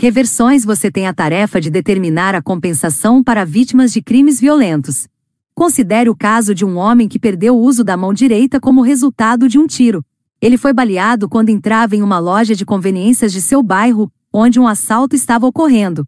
Reversões 0.00 0.64
Você 0.64 0.90
tem 0.90 1.06
a 1.06 1.12
tarefa 1.12 1.60
de 1.60 1.68
determinar 1.68 2.34
a 2.34 2.40
compensação 2.40 3.22
para 3.22 3.44
vítimas 3.44 3.92
de 3.92 4.00
crimes 4.00 4.40
violentos. 4.40 5.06
Considere 5.54 6.08
o 6.08 6.16
caso 6.16 6.54
de 6.54 6.64
um 6.64 6.78
homem 6.78 7.06
que 7.06 7.18
perdeu 7.18 7.54
o 7.54 7.60
uso 7.60 7.84
da 7.84 7.98
mão 7.98 8.14
direita 8.14 8.58
como 8.58 8.80
resultado 8.80 9.46
de 9.46 9.58
um 9.58 9.66
tiro. 9.66 10.02
Ele 10.40 10.56
foi 10.56 10.72
baleado 10.72 11.28
quando 11.28 11.50
entrava 11.50 11.94
em 11.94 12.00
uma 12.00 12.18
loja 12.18 12.54
de 12.54 12.64
conveniências 12.64 13.30
de 13.30 13.42
seu 13.42 13.62
bairro, 13.62 14.10
onde 14.32 14.58
um 14.58 14.66
assalto 14.66 15.14
estava 15.14 15.46
ocorrendo. 15.46 16.06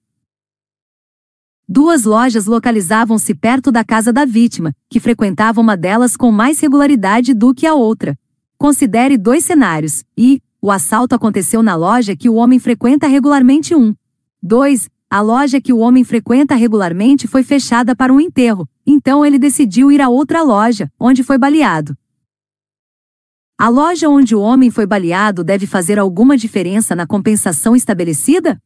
Duas 1.69 2.05
lojas 2.05 2.47
localizavam-se 2.47 3.35
perto 3.35 3.71
da 3.71 3.85
casa 3.85 4.11
da 4.11 4.25
vítima, 4.25 4.75
que 4.89 5.01
frequentava 5.01 5.61
uma 5.61 5.77
delas 5.77 6.17
com 6.17 6.33
mais 6.33 6.59
regularidade 6.61 7.35
do 7.35 7.53
que 7.53 7.67
a 7.67 7.75
outra. 7.75 8.19
Considere 8.57 9.19
dois 9.19 9.45
cenários, 9.45 10.03
e, 10.17 10.41
o 10.65 10.71
assalto 10.71 11.13
aconteceu 11.13 11.61
na 11.61 11.75
loja 11.75 12.15
que 12.15 12.29
o 12.29 12.35
homem 12.35 12.61
frequenta 12.61 13.09
regularmente 13.09 13.75
1. 13.75 13.93
2. 14.41 14.89
A 15.11 15.21
loja 15.21 15.61
que 15.61 15.73
o 15.73 15.79
homem 15.79 16.05
frequenta 16.05 16.55
regularmente 16.55 17.27
foi 17.27 17.43
fechada 17.43 17.97
para 17.97 18.13
um 18.13 18.21
enterro, 18.21 18.69
então 18.87 19.27
ele 19.27 19.41
decidiu 19.41 19.91
ir 19.91 20.01
a 20.01 20.09
outra 20.09 20.41
loja, 20.41 20.89
onde 21.01 21.25
foi 21.25 21.37
baleado. 21.37 21.99
A 23.59 23.69
loja 23.69 24.09
onde 24.09 24.37
o 24.37 24.41
homem 24.41 24.71
foi 24.71 24.87
baleado 24.87 25.43
deve 25.43 25.67
fazer 25.67 25.99
alguma 25.99 26.37
diferença 26.37 26.95
na 26.95 27.09
compensação 27.09 27.75
estabelecida? 27.75 28.63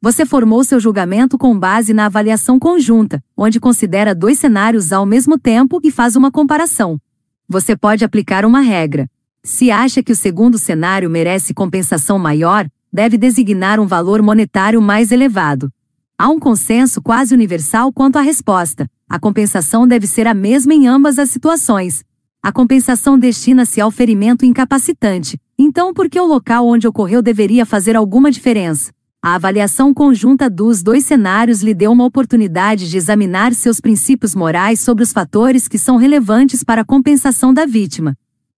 Você 0.00 0.24
formou 0.24 0.64
seu 0.64 0.80
julgamento 0.80 1.36
com 1.36 1.58
base 1.58 1.92
na 1.92 2.06
avaliação 2.06 2.58
conjunta, 2.58 3.22
onde 3.36 3.60
considera 3.60 4.14
dois 4.14 4.38
cenários 4.38 4.90
ao 4.90 5.04
mesmo 5.04 5.38
tempo 5.38 5.80
e 5.84 5.90
faz 5.90 6.16
uma 6.16 6.30
comparação. 6.30 6.98
Você 7.46 7.76
pode 7.76 8.06
aplicar 8.06 8.46
uma 8.46 8.60
regra. 8.60 9.06
Se 9.46 9.70
acha 9.70 10.02
que 10.02 10.10
o 10.10 10.16
segundo 10.16 10.58
cenário 10.58 11.08
merece 11.08 11.54
compensação 11.54 12.18
maior, 12.18 12.66
deve 12.92 13.16
designar 13.16 13.78
um 13.78 13.86
valor 13.86 14.20
monetário 14.20 14.82
mais 14.82 15.12
elevado. 15.12 15.70
Há 16.18 16.28
um 16.28 16.40
consenso 16.40 17.00
quase 17.00 17.32
universal 17.32 17.92
quanto 17.92 18.16
à 18.16 18.22
resposta. 18.22 18.90
A 19.08 19.20
compensação 19.20 19.86
deve 19.86 20.04
ser 20.04 20.26
a 20.26 20.34
mesma 20.34 20.74
em 20.74 20.88
ambas 20.88 21.16
as 21.16 21.30
situações. 21.30 22.02
A 22.42 22.50
compensação 22.50 23.16
destina-se 23.16 23.80
ao 23.80 23.92
ferimento 23.92 24.44
incapacitante, 24.44 25.38
então 25.56 25.94
por 25.94 26.10
que 26.10 26.18
o 26.18 26.26
local 26.26 26.66
onde 26.66 26.88
ocorreu 26.88 27.22
deveria 27.22 27.64
fazer 27.64 27.94
alguma 27.94 28.32
diferença? 28.32 28.90
A 29.22 29.36
avaliação 29.36 29.94
conjunta 29.94 30.50
dos 30.50 30.82
dois 30.82 31.06
cenários 31.06 31.62
lhe 31.62 31.72
deu 31.72 31.92
uma 31.92 32.04
oportunidade 32.04 32.90
de 32.90 32.96
examinar 32.96 33.54
seus 33.54 33.80
princípios 33.80 34.34
morais 34.34 34.80
sobre 34.80 35.04
os 35.04 35.12
fatores 35.12 35.68
que 35.68 35.78
são 35.78 35.98
relevantes 35.98 36.64
para 36.64 36.82
a 36.82 36.84
compensação 36.84 37.54
da 37.54 37.64
vítima. 37.64 38.16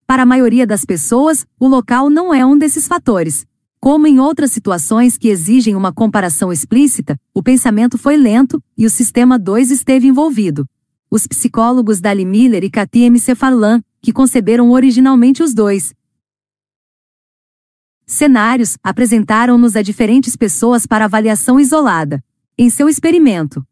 Para 0.08 0.22
a 0.22 0.26
maioria 0.26 0.66
das 0.66 0.86
pessoas, 0.86 1.46
o 1.60 1.68
local 1.68 2.08
não 2.08 2.32
é 2.32 2.42
um 2.42 2.56
desses 2.56 2.88
fatores. 2.88 3.46
Como 3.78 4.06
em 4.06 4.18
outras 4.18 4.50
situações 4.50 5.18
que 5.18 5.28
exigem 5.28 5.76
uma 5.76 5.92
comparação 5.92 6.50
explícita, 6.50 7.20
o 7.34 7.42
pensamento 7.42 7.98
foi 7.98 8.16
lento 8.16 8.58
e 8.74 8.86
o 8.86 8.90
sistema 8.90 9.38
2 9.38 9.70
esteve 9.70 10.06
envolvido. 10.06 10.66
Os 11.10 11.26
psicólogos 11.26 12.00
Dali 12.00 12.24
Miller 12.24 12.64
e 12.64 12.70
Cathy 12.70 13.02
M. 13.02 13.20
Cefarlan, 13.20 13.82
que 14.00 14.10
conceberam 14.10 14.70
originalmente 14.70 15.42
os 15.42 15.52
dois 15.52 15.92
cenários, 18.06 18.78
apresentaram-nos 18.82 19.76
a 19.76 19.82
diferentes 19.82 20.36
pessoas 20.36 20.86
para 20.86 21.04
avaliação 21.04 21.60
isolada. 21.60 22.24
Em 22.56 22.70
seu 22.70 22.88
experimento, 22.88 23.62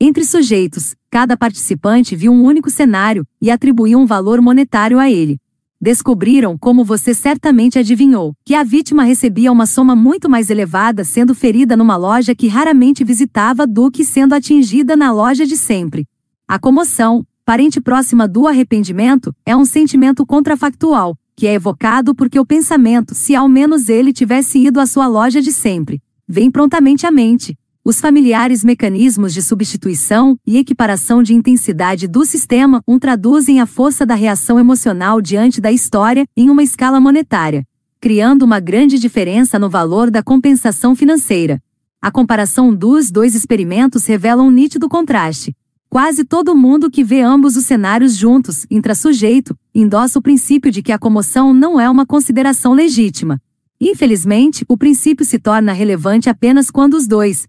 entre 0.00 0.24
sujeitos, 0.24 0.94
cada 1.10 1.36
participante 1.36 2.14
viu 2.14 2.32
um 2.32 2.44
único 2.44 2.70
cenário 2.70 3.26
e 3.40 3.50
atribuiu 3.50 3.98
um 3.98 4.06
valor 4.06 4.40
monetário 4.40 4.98
a 4.98 5.10
ele 5.10 5.38
descobriram, 5.80 6.58
como 6.58 6.84
você 6.84 7.14
certamente 7.14 7.78
adivinhou, 7.78 8.34
que 8.44 8.54
a 8.54 8.64
vítima 8.64 9.04
recebia 9.04 9.52
uma 9.52 9.66
soma 9.66 9.94
muito 9.94 10.28
mais 10.28 10.50
elevada 10.50 11.04
sendo 11.04 11.34
ferida 11.34 11.76
numa 11.76 11.96
loja 11.96 12.34
que 12.34 12.48
raramente 12.48 13.04
visitava 13.04 13.66
do 13.66 13.90
que 13.90 14.04
sendo 14.04 14.34
atingida 14.34 14.96
na 14.96 15.12
loja 15.12 15.46
de 15.46 15.56
sempre. 15.56 16.06
A 16.46 16.58
comoção, 16.58 17.24
parente 17.44 17.80
próxima 17.80 18.26
do 18.26 18.48
arrependimento, 18.48 19.34
é 19.46 19.56
um 19.56 19.64
sentimento 19.64 20.26
contrafactual, 20.26 21.16
que 21.36 21.46
é 21.46 21.54
evocado 21.54 22.14
porque 22.14 22.40
o 22.40 22.46
pensamento, 22.46 23.14
se 23.14 23.34
ao 23.34 23.48
menos 23.48 23.88
ele 23.88 24.12
tivesse 24.12 24.58
ido 24.58 24.80
à 24.80 24.86
sua 24.86 25.06
loja 25.06 25.40
de 25.40 25.52
sempre, 25.52 26.02
vem 26.26 26.50
prontamente 26.50 27.06
à 27.06 27.10
mente, 27.10 27.56
os 27.88 28.02
familiares 28.02 28.62
mecanismos 28.62 29.32
de 29.32 29.40
substituição 29.40 30.38
e 30.46 30.58
equiparação 30.58 31.22
de 31.22 31.32
intensidade 31.32 32.06
do 32.06 32.22
sistema 32.26 32.82
um 32.86 32.98
traduzem 32.98 33.62
a 33.62 33.66
força 33.66 34.04
da 34.04 34.14
reação 34.14 34.60
emocional 34.60 35.22
diante 35.22 35.58
da 35.58 35.72
história 35.72 36.26
em 36.36 36.50
uma 36.50 36.62
escala 36.62 37.00
monetária, 37.00 37.64
criando 37.98 38.42
uma 38.42 38.60
grande 38.60 38.98
diferença 38.98 39.58
no 39.58 39.70
valor 39.70 40.10
da 40.10 40.22
compensação 40.22 40.94
financeira. 40.94 41.62
A 41.98 42.10
comparação 42.10 42.74
dos 42.74 43.10
dois 43.10 43.34
experimentos 43.34 44.04
revela 44.04 44.42
um 44.42 44.50
nítido 44.50 44.86
contraste. 44.86 45.56
Quase 45.88 46.26
todo 46.26 46.54
mundo 46.54 46.90
que 46.90 47.02
vê 47.02 47.22
ambos 47.22 47.56
os 47.56 47.64
cenários 47.64 48.14
juntos, 48.14 48.66
intrasujeito, 48.70 49.56
endossa 49.74 50.18
o 50.18 50.22
princípio 50.22 50.70
de 50.70 50.82
que 50.82 50.92
a 50.92 50.98
comoção 50.98 51.54
não 51.54 51.80
é 51.80 51.88
uma 51.88 52.04
consideração 52.04 52.74
legítima. 52.74 53.40
Infelizmente, 53.80 54.62
o 54.68 54.76
princípio 54.76 55.24
se 55.24 55.38
torna 55.38 55.72
relevante 55.72 56.28
apenas 56.28 56.70
quando 56.70 56.92
os 56.92 57.06
dois, 57.06 57.48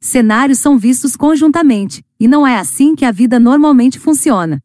cenários 0.00 0.58
são 0.58 0.78
vistos 0.78 1.16
conjuntamente, 1.16 2.04
e 2.18 2.28
não 2.28 2.46
é 2.46 2.58
assim 2.58 2.94
que 2.94 3.04
a 3.04 3.10
vida 3.10 3.38
normalmente 3.40 3.98
funciona. 3.98 4.62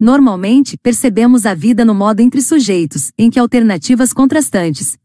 Normalmente, 0.00 0.76
percebemos 0.76 1.44
a 1.44 1.54
vida 1.54 1.84
no 1.84 1.94
modo 1.94 2.20
entre 2.20 2.40
sujeitos, 2.40 3.12
em 3.18 3.30
que 3.30 3.38
alternativas 3.38 4.12
contrastantes, 4.12 4.96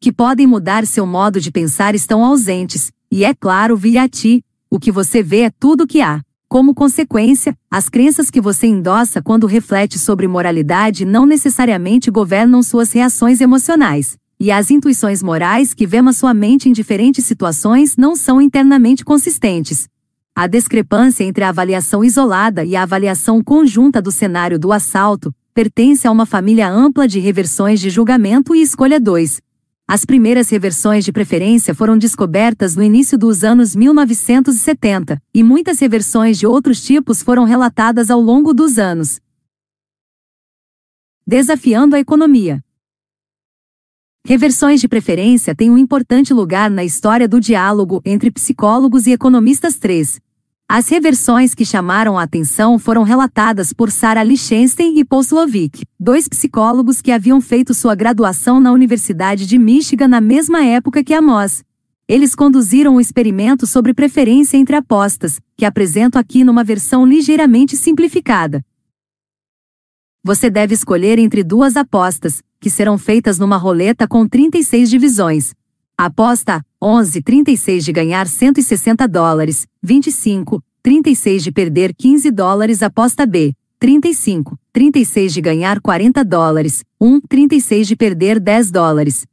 que 0.00 0.12
podem 0.12 0.46
mudar 0.46 0.86
seu 0.86 1.06
modo 1.06 1.40
de 1.40 1.50
pensar 1.50 1.94
estão 1.94 2.24
ausentes, 2.24 2.92
e 3.10 3.24
é 3.24 3.34
claro 3.34 3.76
via 3.76 4.08
ti, 4.08 4.44
o 4.70 4.78
que 4.78 4.92
você 4.92 5.22
vê 5.22 5.40
é 5.40 5.50
tudo 5.50 5.84
o 5.84 5.86
que 5.86 6.00
há. 6.00 6.22
Como 6.48 6.74
consequência, 6.74 7.56
as 7.68 7.88
crenças 7.88 8.30
que 8.30 8.40
você 8.40 8.68
endossa 8.68 9.20
quando 9.20 9.48
reflete 9.48 9.98
sobre 9.98 10.28
moralidade 10.28 11.04
não 11.04 11.26
necessariamente 11.26 12.10
governam 12.10 12.62
suas 12.62 12.92
reações 12.92 13.40
emocionais 13.40 14.16
e 14.38 14.50
as 14.50 14.70
intuições 14.70 15.22
morais 15.22 15.72
que 15.72 15.86
vemos 15.86 16.18
sua 16.18 16.34
mente 16.34 16.68
em 16.68 16.72
diferentes 16.72 17.24
situações 17.24 17.96
não 17.96 18.14
são 18.14 18.40
internamente 18.40 19.04
consistentes. 19.04 19.88
A 20.34 20.46
discrepância 20.46 21.24
entre 21.24 21.42
a 21.44 21.48
avaliação 21.48 22.04
isolada 22.04 22.64
e 22.64 22.76
a 22.76 22.82
avaliação 22.82 23.42
conjunta 23.42 24.02
do 24.02 24.12
cenário 24.12 24.58
do 24.58 24.70
assalto 24.72 25.34
pertence 25.54 26.06
a 26.06 26.10
uma 26.10 26.26
família 26.26 26.68
ampla 26.68 27.08
de 27.08 27.18
reversões 27.18 27.80
de 27.80 27.88
julgamento 27.88 28.54
e 28.54 28.60
escolha 28.60 29.00
2. 29.00 29.40
As 29.88 30.04
primeiras 30.04 30.50
reversões 30.50 31.04
de 31.04 31.12
preferência 31.12 31.74
foram 31.74 31.96
descobertas 31.96 32.74
no 32.74 32.82
início 32.82 33.16
dos 33.16 33.44
anos 33.44 33.74
1970, 33.74 35.22
e 35.32 35.42
muitas 35.44 35.78
reversões 35.78 36.38
de 36.38 36.46
outros 36.46 36.82
tipos 36.82 37.22
foram 37.22 37.44
relatadas 37.44 38.10
ao 38.10 38.20
longo 38.20 38.52
dos 38.52 38.78
anos. 38.78 39.20
Desafiando 41.24 41.96
a 41.96 42.00
economia. 42.00 42.65
Reversões 44.28 44.80
de 44.80 44.88
preferência 44.88 45.54
têm 45.54 45.70
um 45.70 45.78
importante 45.78 46.34
lugar 46.34 46.68
na 46.68 46.82
história 46.82 47.28
do 47.28 47.40
diálogo 47.40 48.02
entre 48.04 48.28
psicólogos 48.28 49.06
e 49.06 49.12
economistas 49.12 49.76
3. 49.76 50.18
As 50.68 50.88
reversões 50.88 51.54
que 51.54 51.64
chamaram 51.64 52.18
a 52.18 52.24
atenção 52.24 52.76
foram 52.76 53.04
relatadas 53.04 53.72
por 53.72 53.88
Sarah 53.88 54.24
Lichtenstein 54.24 54.98
e 54.98 55.04
Paul 55.04 55.20
Slovic, 55.20 55.84
dois 55.96 56.26
psicólogos 56.26 57.00
que 57.00 57.12
haviam 57.12 57.40
feito 57.40 57.72
sua 57.72 57.94
graduação 57.94 58.58
na 58.58 58.72
Universidade 58.72 59.46
de 59.46 59.56
Michigan 59.60 60.08
na 60.08 60.20
mesma 60.20 60.64
época 60.64 61.04
que 61.04 61.14
Amos. 61.14 61.62
Eles 62.08 62.34
conduziram 62.34 62.96
um 62.96 63.00
experimento 63.00 63.64
sobre 63.64 63.94
preferência 63.94 64.56
entre 64.56 64.74
apostas, 64.74 65.38
que 65.56 65.64
apresento 65.64 66.18
aqui 66.18 66.42
numa 66.42 66.64
versão 66.64 67.06
ligeiramente 67.06 67.76
simplificada. 67.76 68.60
Você 70.24 70.50
deve 70.50 70.74
escolher 70.74 71.20
entre 71.20 71.44
duas 71.44 71.76
apostas, 71.76 72.42
que 72.60 72.70
serão 72.70 72.96
feitas 72.98 73.38
numa 73.38 73.56
roleta 73.56 74.06
com 74.06 74.26
36 74.26 74.90
divisões. 74.90 75.54
Aposta 75.96 76.64
11, 76.82 77.22
36 77.22 77.84
de 77.84 77.92
ganhar 77.92 78.26
160 78.26 79.08
dólares, 79.08 79.66
25, 79.82 80.62
36 80.82 81.44
de 81.44 81.52
perder 81.52 81.94
15 81.94 82.30
dólares. 82.30 82.82
Aposta 82.82 83.26
B, 83.26 83.54
35, 83.78 84.58
36 84.72 85.32
de 85.32 85.40
ganhar 85.40 85.80
40 85.80 86.24
dólares, 86.24 86.84
1, 87.00 87.20
36 87.22 87.88
de 87.88 87.96
perder 87.96 88.38
10 88.38 88.70
dólares. 88.70 89.26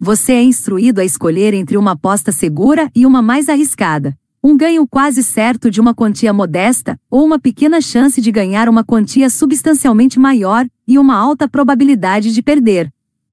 Você 0.00 0.32
é 0.32 0.42
instruído 0.42 1.00
a 1.00 1.04
escolher 1.04 1.54
entre 1.54 1.76
uma 1.76 1.92
aposta 1.92 2.30
segura 2.30 2.88
e 2.94 3.04
uma 3.04 3.20
mais 3.20 3.48
arriscada 3.48 4.16
um 4.42 4.56
ganho 4.56 4.86
quase 4.86 5.22
certo 5.22 5.70
de 5.70 5.80
uma 5.80 5.94
quantia 5.94 6.32
modesta, 6.32 6.98
ou 7.10 7.24
uma 7.24 7.38
pequena 7.38 7.80
chance 7.80 8.20
de 8.20 8.30
ganhar 8.30 8.68
uma 8.68 8.84
quantia 8.84 9.28
substancialmente 9.28 10.18
maior, 10.18 10.66
e 10.86 10.98
uma 10.98 11.16
alta 11.16 11.48
probabilidade 11.48 12.32
de 12.32 12.42
perder. 12.42 12.92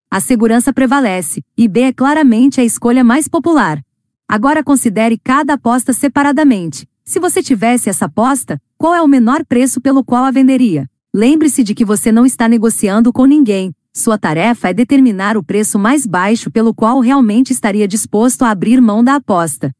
A 0.09 0.19
segurança 0.19 0.73
prevalece, 0.73 1.43
e 1.57 1.67
B 1.67 1.81
é 1.81 1.93
claramente 1.93 2.59
a 2.59 2.63
escolha 2.63 3.03
mais 3.03 3.27
popular. 3.27 3.81
Agora 4.27 4.63
considere 4.63 5.19
cada 5.23 5.53
aposta 5.53 5.93
separadamente. 5.93 6.87
Se 7.03 7.19
você 7.19 7.43
tivesse 7.43 7.89
essa 7.89 8.05
aposta, 8.05 8.59
qual 8.77 8.95
é 8.95 9.01
o 9.01 9.07
menor 9.07 9.45
preço 9.45 9.79
pelo 9.79 10.03
qual 10.03 10.23
a 10.23 10.31
venderia? 10.31 10.89
Lembre-se 11.13 11.63
de 11.63 11.75
que 11.75 11.85
você 11.85 12.11
não 12.11 12.25
está 12.25 12.49
negociando 12.49 13.13
com 13.13 13.25
ninguém. 13.25 13.73
Sua 13.93 14.17
tarefa 14.17 14.69
é 14.69 14.73
determinar 14.73 15.37
o 15.37 15.43
preço 15.43 15.79
mais 15.79 16.05
baixo 16.05 16.51
pelo 16.51 16.73
qual 16.73 16.99
realmente 16.99 17.51
estaria 17.51 17.87
disposto 17.87 18.43
a 18.43 18.49
abrir 18.49 18.81
mão 18.81 19.03
da 19.03 19.15
aposta. 19.15 19.71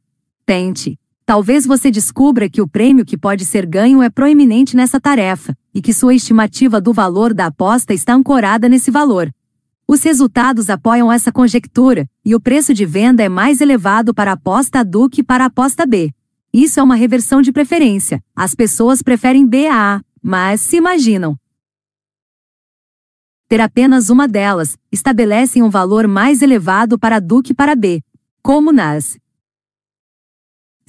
Tente. 0.46 0.98
Talvez 1.26 1.66
você 1.66 1.90
descubra 1.90 2.48
que 2.48 2.62
o 2.62 2.68
prêmio 2.68 3.04
que 3.04 3.18
pode 3.18 3.46
ser 3.46 3.66
ganho 3.66 4.04
é 4.04 4.12
proeminente 4.12 4.76
nessa 4.76 5.02
tarefa, 5.02 5.58
e 5.74 5.82
que 5.82 5.92
sua 5.92 6.14
estimativa 6.14 6.80
do 6.80 6.94
valor 6.94 7.34
da 7.34 7.48
aposta 7.48 7.96
está 7.96 8.14
ancorada 8.14 8.70
nesse 8.70 8.92
valor. 8.92 9.34
Os 9.88 10.04
resultados 10.04 10.70
apoiam 10.70 11.12
essa 11.12 11.32
conjectura, 11.32 12.08
e 12.24 12.36
o 12.36 12.40
preço 12.40 12.76
de 12.76 12.86
venda 12.86 13.24
é 13.24 13.30
mais 13.30 13.60
elevado 13.60 14.14
para 14.14 14.32
a 14.32 14.34
aposta 14.36 14.82
A 14.82 14.84
do 14.84 15.10
que 15.10 15.24
para 15.24 15.46
a 15.46 15.48
aposta 15.48 15.84
B. 15.88 16.14
Isso 16.54 16.80
é 16.80 16.84
uma 16.84 16.96
reversão 16.96 17.42
de 17.42 17.52
preferência. 17.52 18.24
As 18.36 18.54
pessoas 18.54 19.02
preferem 19.02 19.48
B 19.48 19.66
a 19.66 19.96
A, 19.96 20.02
mas 20.22 20.62
se 20.62 20.78
imaginam 20.78 21.36
ter 23.48 23.62
apenas 23.62 24.10
uma 24.10 24.28
delas, 24.28 24.76
estabelecem 24.92 25.62
um 25.62 25.70
valor 25.70 26.08
mais 26.08 26.42
elevado 26.42 26.98
para 26.98 27.18
a 27.18 27.20
do 27.20 27.44
que 27.44 27.54
para 27.54 27.76
B. 27.76 28.02
Como 28.42 28.72
nas 28.72 29.18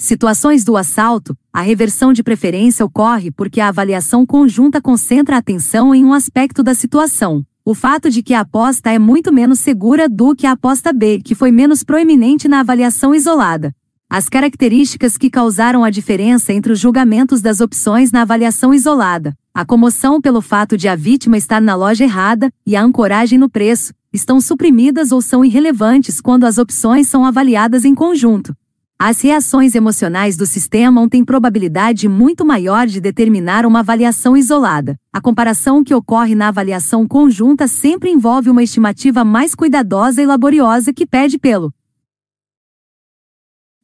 situações 0.07 0.65
do 0.65 0.77
assalto, 0.77 1.37
a 1.53 1.61
reversão 1.61 2.13
de 2.13 2.23
preferência 2.23 2.85
ocorre 2.85 3.31
porque 3.31 3.61
a 3.61 3.69
avaliação 3.69 4.25
conjunta 4.25 4.81
concentra 4.81 5.37
a 5.37 5.39
atenção 5.41 5.95
em 5.95 6.05
um 6.05 6.13
aspecto 6.13 6.63
da 6.63 6.75
situação. 6.75 7.45
O 7.65 7.75
fato 7.75 8.09
de 8.09 8.23
que 8.23 8.33
a 8.33 8.41
aposta 8.41 8.91
é 8.91 8.99
muito 8.99 9.33
menos 9.33 9.59
segura 9.59 10.09
do 10.09 10.35
que 10.35 10.47
a 10.47 10.53
aposta 10.53 10.93
B, 10.93 11.21
que 11.25 11.35
foi 11.35 11.51
menos 11.51 11.83
proeminente 11.83 12.47
na 12.47 12.61
avaliação 12.61 13.15
isolada. 13.15 13.75
As 14.09 14.29
características 14.29 15.19
que 15.19 15.29
causaram 15.29 15.83
a 15.83 15.91
diferença 15.91 16.53
entre 16.53 16.73
os 16.73 16.79
julgamentos 16.79 17.43
das 17.43 17.61
opções 17.61 18.13
na 18.13 18.23
avaliação 18.23 18.73
isolada, 18.73 19.35
a 19.53 19.65
comoção 19.65 20.21
pelo 20.21 20.41
fato 20.41 20.77
de 20.77 20.87
a 20.87 20.95
vítima 20.95 21.37
estar 21.37 21.61
na 21.61 21.75
loja 21.75 22.05
errada 22.05 22.49
e 22.65 22.77
a 22.77 22.83
ancoragem 22.83 23.39
no 23.39 23.51
preço, 23.51 23.93
estão 24.13 24.41
suprimidas 24.41 25.11
ou 25.11 25.21
são 25.21 25.45
irrelevantes 25.45 26.21
quando 26.21 26.45
as 26.45 26.57
opções 26.57 27.09
são 27.09 27.25
avaliadas 27.25 27.85
em 27.85 27.95
conjunto. 27.95 28.55
As 28.99 29.21
reações 29.21 29.75
emocionais 29.75 30.39
do 30.39 30.47
sistema 30.47 31.07
têm 31.07 31.23
probabilidade 31.23 32.09
muito 32.09 32.47
maior 32.47 32.87
de 32.87 32.99
determinar 32.99 33.67
uma 33.67 33.81
avaliação 33.81 34.35
isolada. 34.35 34.99
A 35.13 35.21
comparação 35.21 35.85
que 35.85 35.95
ocorre 35.95 36.35
na 36.35 36.49
avaliação 36.49 37.07
conjunta 37.07 37.69
sempre 37.69 38.11
envolve 38.11 38.49
uma 38.49 38.63
estimativa 38.63 39.23
mais 39.23 39.55
cuidadosa 39.55 40.23
e 40.23 40.27
laboriosa 40.27 40.95
que 40.95 41.07
pede 41.07 41.39
pelo 41.39 41.75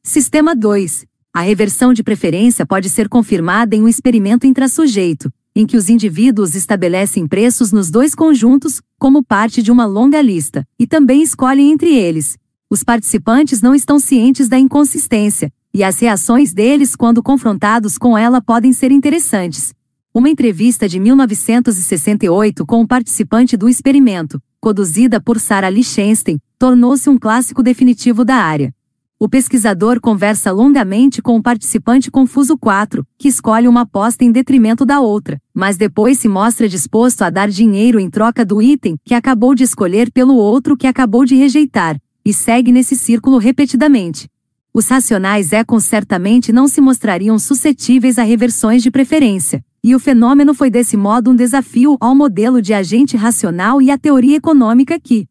Sistema 0.01 0.55
2. 0.55 1.05
A 1.31 1.41
reversão 1.41 1.93
de 1.93 2.01
preferência 2.01 2.65
pode 2.65 2.89
ser 2.89 3.07
confirmada 3.07 3.75
em 3.75 3.83
um 3.83 3.87
experimento 3.87 4.47
intrassujeito, 4.47 5.31
em 5.55 5.67
que 5.67 5.77
os 5.77 5.89
indivíduos 5.89 6.55
estabelecem 6.55 7.27
preços 7.27 7.71
nos 7.71 7.91
dois 7.91 8.15
conjuntos, 8.15 8.81
como 8.97 9.23
parte 9.23 9.61
de 9.61 9.71
uma 9.71 9.85
longa 9.85 10.19
lista, 10.21 10.67
e 10.79 10.87
também 10.87 11.21
escolhem 11.21 11.71
entre 11.71 11.95
eles. 11.95 12.35
Os 12.73 12.83
participantes 12.83 13.61
não 13.61 13.75
estão 13.75 13.99
cientes 13.99 14.49
da 14.49 14.57
inconsistência, 14.57 15.53
e 15.71 15.83
as 15.83 15.99
reações 15.99 16.51
deles 16.55 16.95
quando 16.95 17.21
confrontados 17.21 17.99
com 17.99 18.17
ela 18.17 18.41
podem 18.41 18.73
ser 18.73 18.91
interessantes. 18.91 19.75
Uma 20.11 20.27
entrevista 20.27 20.89
de 20.89 20.99
1968 20.99 22.65
com 22.65 22.81
um 22.81 22.87
participante 22.87 23.55
do 23.55 23.69
experimento, 23.69 24.41
conduzida 24.59 25.21
por 25.21 25.39
Sarah 25.39 25.69
Lichtenstein, 25.69 26.39
tornou-se 26.57 27.07
um 27.07 27.15
clássico 27.15 27.61
definitivo 27.61 28.25
da 28.25 28.37
área. 28.37 28.73
O 29.19 29.29
pesquisador 29.29 30.01
conversa 30.01 30.51
longamente 30.51 31.21
com 31.21 31.37
o 31.37 31.43
participante 31.43 32.09
confuso 32.09 32.57
4, 32.57 33.05
que 33.19 33.27
escolhe 33.27 33.67
uma 33.67 33.81
aposta 33.81 34.25
em 34.25 34.31
detrimento 34.31 34.83
da 34.83 34.99
outra, 34.99 35.39
mas 35.53 35.77
depois 35.77 36.17
se 36.17 36.27
mostra 36.27 36.67
disposto 36.67 37.21
a 37.21 37.29
dar 37.29 37.49
dinheiro 37.49 37.99
em 37.99 38.09
troca 38.09 38.43
do 38.43 38.59
item 38.59 38.97
que 39.05 39.13
acabou 39.13 39.53
de 39.53 39.63
escolher 39.63 40.11
pelo 40.11 40.33
outro 40.35 40.75
que 40.75 40.87
acabou 40.87 41.23
de 41.23 41.35
rejeitar, 41.35 41.97
e 42.25 42.33
segue 42.33 42.71
nesse 42.71 42.95
círculo 42.95 43.37
repetidamente. 43.37 44.29
Os 44.73 44.87
racionais 44.87 45.51
econs 45.53 45.83
certamente 45.85 46.51
não 46.51 46.67
se 46.67 46.81
mostrariam 46.81 47.37
suscetíveis 47.37 48.17
a 48.17 48.23
reversões 48.23 48.81
de 48.81 48.89
preferência, 48.89 49.63
e 49.83 49.93
o 49.95 49.99
fenômeno 49.99 50.53
foi 50.53 50.69
desse 50.69 50.97
modo 50.97 51.31
um 51.31 51.35
desafio 51.35 51.97
ao 51.99 52.15
modelo 52.15 52.61
de 52.61 52.73
agente 52.73 53.15
racional 53.17 53.81
e 53.81 53.91
à 53.91 53.97
teoria 53.97 54.37
econômica 54.37 54.99
que, 54.99 55.27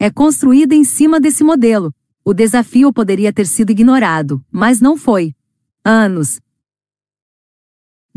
é 0.00 0.10
construída 0.10 0.76
em 0.76 0.84
cima 0.84 1.18
desse 1.18 1.42
modelo. 1.42 1.92
O 2.24 2.32
desafio 2.32 2.92
poderia 2.92 3.32
ter 3.32 3.46
sido 3.46 3.70
ignorado, 3.70 4.40
mas 4.50 4.80
não 4.80 4.96
foi. 4.96 5.34
Anos. 5.84 6.38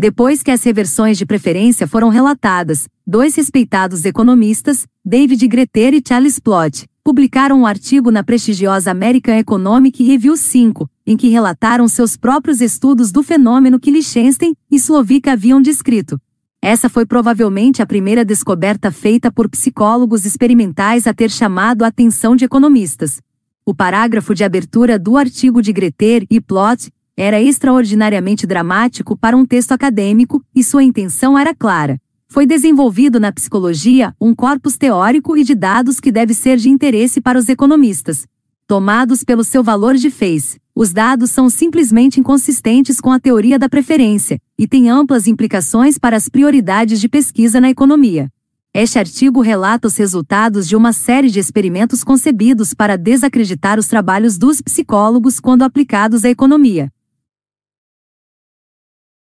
Depois 0.02 0.42
que 0.42 0.50
as 0.50 0.64
reversões 0.64 1.16
de 1.16 1.28
preferência 1.28 1.86
foram 1.86 2.10
relatadas, 2.10 2.90
dois 3.06 3.36
respeitados 3.36 4.04
economistas, 4.04 4.88
David 5.06 5.48
Greter 5.48 5.94
e 5.94 6.02
Charles 6.04 6.40
Plot, 6.40 6.88
publicaram 7.04 7.60
um 7.60 7.68
artigo 7.68 8.10
na 8.10 8.24
prestigiosa 8.24 8.90
American 8.90 9.36
Economic 9.36 10.04
Review 10.04 10.36
5, 10.36 10.90
em 11.06 11.16
que 11.16 11.30
relataram 11.30 11.88
seus 11.88 12.18
próprios 12.18 12.62
estudos 12.62 13.12
do 13.12 13.22
fenômeno 13.22 13.80
que 13.80 13.92
Liechtenstein 13.92 14.56
e 14.72 14.76
Slovica 14.78 15.34
haviam 15.34 15.62
descrito. 15.62 16.20
Essa 16.60 16.90
foi 16.90 17.06
provavelmente 17.06 17.84
a 17.84 17.86
primeira 17.86 18.26
descoberta 18.26 18.92
feita 18.92 19.32
por 19.32 19.48
psicólogos 19.48 20.26
experimentais 20.26 21.06
a 21.06 21.14
ter 21.14 21.30
chamado 21.30 21.84
a 21.84 21.90
atenção 21.90 22.36
de 22.36 22.44
economistas. 22.44 23.22
O 23.64 23.76
parágrafo 23.76 24.34
de 24.34 24.44
abertura 24.44 24.98
do 24.98 25.16
artigo 25.16 25.62
de 25.62 25.72
Greter 25.72 26.26
e 26.28 26.42
Plot 26.42 26.90
era 27.18 27.42
extraordinariamente 27.42 28.48
dramático 28.48 29.18
para 29.18 29.36
um 29.38 29.46
texto 29.46 29.72
acadêmico, 29.72 30.44
e 30.56 30.64
sua 30.64 30.84
intenção 30.84 31.38
era 31.38 31.54
clara. 31.54 32.00
Foi 32.28 32.46
desenvolvido 32.46 33.20
na 33.20 33.32
psicologia 33.32 34.16
um 34.20 34.34
corpus 34.34 34.78
teórico 34.78 35.36
e 35.36 35.44
de 35.44 35.54
dados 35.54 36.00
que 36.00 36.12
deve 36.12 36.34
ser 36.34 36.58
de 36.58 36.70
interesse 36.70 37.20
para 37.20 37.38
os 37.38 37.50
economistas. 37.50 38.26
Tomados 38.66 39.24
pelo 39.24 39.44
seu 39.44 39.62
valor 39.62 39.96
de 39.96 40.10
face, 40.10 40.58
os 40.74 40.94
dados 40.94 41.30
são 41.30 41.50
simplesmente 41.50 42.20
inconsistentes 42.20 43.02
com 43.02 43.12
a 43.12 43.20
teoria 43.20 43.60
da 43.60 43.68
preferência, 43.68 44.40
e 44.58 44.66
têm 44.66 44.90
amplas 44.90 45.28
implicações 45.28 45.98
para 45.98 46.16
as 46.16 46.30
prioridades 46.30 47.02
de 47.02 47.10
pesquisa 47.10 47.60
na 47.60 47.70
economia. 47.70 48.30
Este 48.74 48.98
artigo 48.98 49.42
relata 49.42 49.90
os 49.90 49.98
resultados 49.98 50.66
de 50.66 50.78
uma 50.78 50.94
série 50.94 51.30
de 51.30 51.40
experimentos 51.40 52.06
concebidos 52.06 52.74
para 52.74 52.98
desacreditar 52.98 53.78
os 53.78 53.88
trabalhos 53.88 54.38
dos 54.38 54.62
psicólogos 54.62 55.42
quando 55.42 55.64
aplicados 55.64 56.24
à 56.24 56.30
economia. 56.30 56.90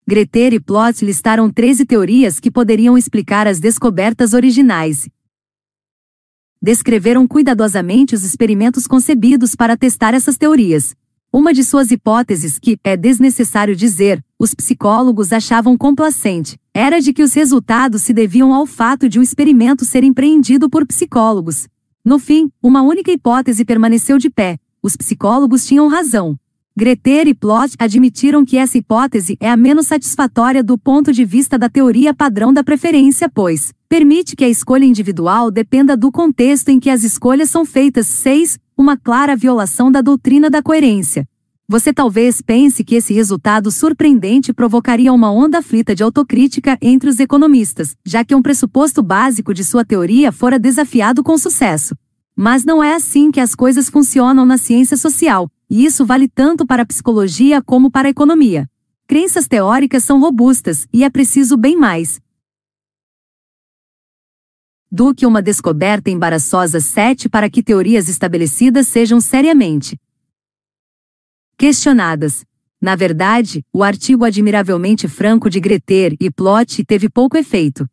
Greter 0.06 0.52
e 0.52 0.60
Plot 0.60 1.06
listaram 1.06 1.50
13 1.50 1.86
teorias 1.86 2.38
que 2.38 2.52
poderiam 2.52 2.98
explicar 2.98 3.48
as 3.48 3.62
descobertas 3.62 4.34
originais. 4.34 5.08
Descreveram 6.62 7.26
cuidadosamente 7.26 8.14
os 8.14 8.26
experimentos 8.26 8.86
concebidos 8.86 9.56
para 9.56 9.78
testar 9.78 10.14
essas 10.14 10.38
teorias. 10.38 10.94
Uma 11.32 11.54
de 11.54 11.64
suas 11.64 11.90
hipóteses 11.90 12.60
que, 12.60 12.78
é 12.84 12.98
desnecessário 12.98 13.78
dizer, 13.78 14.24
os 14.38 14.54
psicólogos 14.54 15.32
achavam 15.32 15.78
complacente, 15.78 16.60
era 16.74 17.00
de 17.00 17.14
que 17.14 17.24
os 17.24 17.34
resultados 17.34 18.02
se 18.02 18.14
deviam 18.14 18.54
ao 18.54 18.66
fato 18.66 19.08
de 19.08 19.20
o 19.20 19.24
experimento 19.24 19.86
ser 19.86 20.04
empreendido 20.04 20.70
por 20.70 20.86
psicólogos. 20.86 21.68
No 22.04 22.20
fim, 22.20 22.52
uma 22.62 22.82
única 22.82 23.10
hipótese 23.10 23.64
permaneceu 23.64 24.18
de 24.18 24.30
pé. 24.30 24.58
Os 24.82 24.98
psicólogos 24.98 25.66
tinham 25.66 25.88
razão. 25.88 26.38
Greter 26.76 27.28
e 27.28 27.36
Plot 27.36 27.76
admitiram 27.78 28.44
que 28.44 28.58
essa 28.58 28.80
hipótese 28.80 29.38
é 29.40 29.48
a 29.48 29.56
menos 29.56 29.86
satisfatória 29.86 30.64
do 30.64 30.76
ponto 30.76 31.14
de 31.14 31.24
vista 31.24 31.56
da 31.56 31.70
teoria 31.70 32.16
padrão 32.16 32.52
da 32.52 32.64
preferência, 32.64 33.30
pois 33.30 33.72
permite 33.88 34.36
que 34.36 34.44
a 34.44 34.50
escolha 34.50 34.84
individual 34.84 35.52
dependa 35.52 35.96
do 35.96 36.12
contexto 36.12 36.70
em 36.70 36.80
que 36.80 36.90
as 36.90 37.04
escolhas 37.04 37.52
são 37.52 37.64
feitas. 37.64 38.08
6 38.08 38.58
uma 38.76 38.98
clara 38.98 39.36
violação 39.36 39.92
da 39.92 40.02
doutrina 40.02 40.50
da 40.50 40.64
coerência. 40.64 41.28
Você 41.68 41.94
talvez 41.94 42.42
pense 42.42 42.84
que 42.84 42.96
esse 42.96 43.14
resultado 43.14 43.72
surpreendente 43.72 44.52
provocaria 44.52 45.14
uma 45.14 45.32
onda 45.32 45.60
aflita 45.60 45.94
de 45.94 46.02
autocrítica 46.02 46.76
entre 46.82 47.08
os 47.08 47.20
economistas, 47.20 47.96
já 48.04 48.26
que 48.26 48.34
um 48.34 48.42
pressuposto 48.42 49.04
básico 49.04 49.54
de 49.54 49.64
sua 49.64 49.86
teoria 49.86 50.32
fora 50.32 50.58
desafiado 50.58 51.24
com 51.24 51.38
sucesso. 51.38 51.96
Mas 52.36 52.66
não 52.66 52.84
é 52.84 52.96
assim 52.96 53.30
que 53.30 53.40
as 53.40 53.54
coisas 53.54 53.90
funcionam 53.90 54.44
na 54.44 54.58
ciência 54.58 54.98
social, 54.98 55.48
e 55.70 55.86
isso 55.86 56.06
vale 56.06 56.28
tanto 56.28 56.66
para 56.66 56.84
a 56.84 56.86
psicologia 56.86 57.62
como 57.62 57.90
para 57.90 58.08
a 58.08 58.12
economia. 58.12 58.70
Crenças 59.08 59.48
teóricas 59.48 60.04
são 60.04 60.20
robustas, 60.20 60.88
e 60.94 61.04
é 61.04 61.10
preciso 61.10 61.58
bem 61.58 61.76
mais, 61.76 62.22
do 64.94 65.12
que 65.12 65.26
uma 65.26 65.42
descoberta 65.42 66.12
embaraçosa 66.12 66.80
7 66.80 67.28
para 67.28 67.50
que 67.50 67.64
teorias 67.64 68.08
estabelecidas 68.08 68.88
sejam 68.88 69.20
seriamente 69.20 70.00
questionadas. 71.58 72.46
Na 72.80 72.96
verdade, 72.96 73.66
o 73.74 73.82
artigo 73.82 74.24
admiravelmente 74.24 75.08
franco 75.08 75.50
de 75.50 75.60
Greter 75.60 76.16
e 76.20 76.30
Plot 76.30 76.86
teve 76.86 77.10
pouco 77.10 77.36
efeito. 77.36 77.90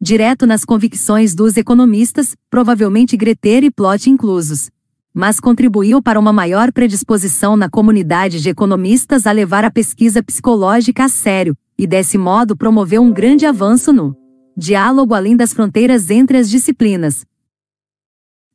Direto 0.00 0.46
nas 0.46 0.64
convicções 0.64 1.34
dos 1.34 1.56
economistas, 1.56 2.36
provavelmente 2.48 3.16
Greter 3.16 3.64
e 3.64 3.70
Plot 3.70 4.10
inclusos. 4.10 4.70
Mas 5.14 5.38
contribuiu 5.38 6.02
para 6.02 6.18
uma 6.18 6.32
maior 6.32 6.72
predisposição 6.72 7.56
na 7.56 7.68
comunidade 7.68 8.40
de 8.40 8.48
economistas 8.48 9.26
a 9.26 9.32
levar 9.32 9.64
a 9.64 9.70
pesquisa 9.70 10.22
psicológica 10.22 11.04
a 11.04 11.08
sério, 11.08 11.56
e 11.76 11.86
desse 11.86 12.16
modo 12.16 12.56
promoveu 12.56 13.02
um 13.02 13.12
grande 13.12 13.44
avanço 13.44 13.92
no 13.92 14.16
diálogo 14.56 15.14
além 15.14 15.36
das 15.36 15.52
fronteiras 15.52 16.10
entre 16.10 16.38
as 16.38 16.48
disciplinas. 16.48 17.26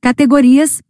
Categorias: 0.02 0.82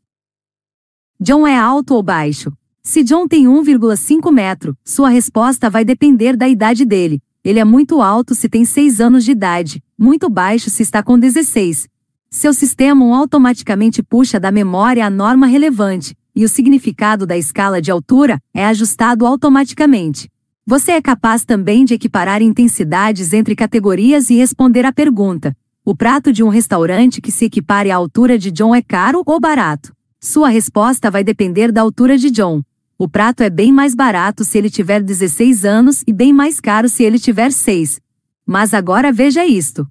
John 1.19 1.47
é 1.47 1.57
alto 1.57 1.95
ou 1.95 2.03
baixo? 2.03 2.51
Se 2.83 3.03
John 3.03 3.27
tem 3.27 3.45
1,5 3.45 4.31
metro, 4.31 4.77
sua 4.83 5.09
resposta 5.09 5.69
vai 5.69 5.83
depender 5.83 6.37
da 6.37 6.47
idade 6.47 6.85
dele. 6.85 7.21
Ele 7.43 7.59
é 7.59 7.65
muito 7.65 8.01
alto 8.01 8.33
se 8.33 8.47
tem 8.47 8.63
6 8.63 9.01
anos 9.01 9.25
de 9.25 9.31
idade, 9.31 9.83
muito 9.97 10.29
baixo 10.29 10.69
se 10.69 10.83
está 10.83 11.01
com 11.03 11.17
16. 11.19 11.87
Seu 12.29 12.53
sistema 12.53 13.17
automaticamente 13.17 14.03
puxa 14.03 14.39
da 14.39 14.51
memória 14.51 15.05
a 15.05 15.09
norma 15.09 15.47
relevante, 15.47 16.15
e 16.35 16.43
o 16.43 16.49
significado 16.49 17.25
da 17.25 17.37
escala 17.37 17.81
de 17.81 17.89
altura 17.89 18.39
é 18.53 18.65
ajustado 18.65 19.25
automaticamente. 19.25 20.29
Você 20.65 20.91
é 20.91 21.01
capaz 21.01 21.45
também 21.45 21.85
de 21.85 21.93
equiparar 21.93 22.41
intensidades 22.41 23.31
entre 23.31 23.55
categorias 23.55 24.29
e 24.29 24.35
responder 24.35 24.85
à 24.85 24.91
pergunta: 24.91 25.55
o 25.85 25.95
prato 25.95 26.33
de 26.33 26.43
um 26.43 26.49
restaurante 26.49 27.21
que 27.21 27.31
se 27.31 27.45
equipare 27.45 27.91
à 27.91 27.95
altura 27.95 28.37
de 28.37 28.51
John 28.51 28.75
é 28.75 28.81
caro 28.81 29.23
ou 29.25 29.39
barato? 29.39 29.95
Sua 30.19 30.49
resposta 30.49 31.09
vai 31.09 31.23
depender 31.23 31.71
da 31.71 31.81
altura 31.81 32.17
de 32.17 32.29
John. 32.29 32.61
O 32.97 33.07
prato 33.07 33.41
é 33.41 33.49
bem 33.49 33.71
mais 33.71 33.95
barato 33.95 34.43
se 34.43 34.57
ele 34.57 34.69
tiver 34.69 35.01
16 35.01 35.63
anos 35.63 36.03
e 36.05 36.11
bem 36.11 36.33
mais 36.33 36.59
caro 36.59 36.89
se 36.89 37.03
ele 37.03 37.19
tiver 37.19 37.53
6. 37.53 38.01
Mas 38.45 38.73
agora 38.73 39.13
veja 39.13 39.45
isto. 39.45 39.87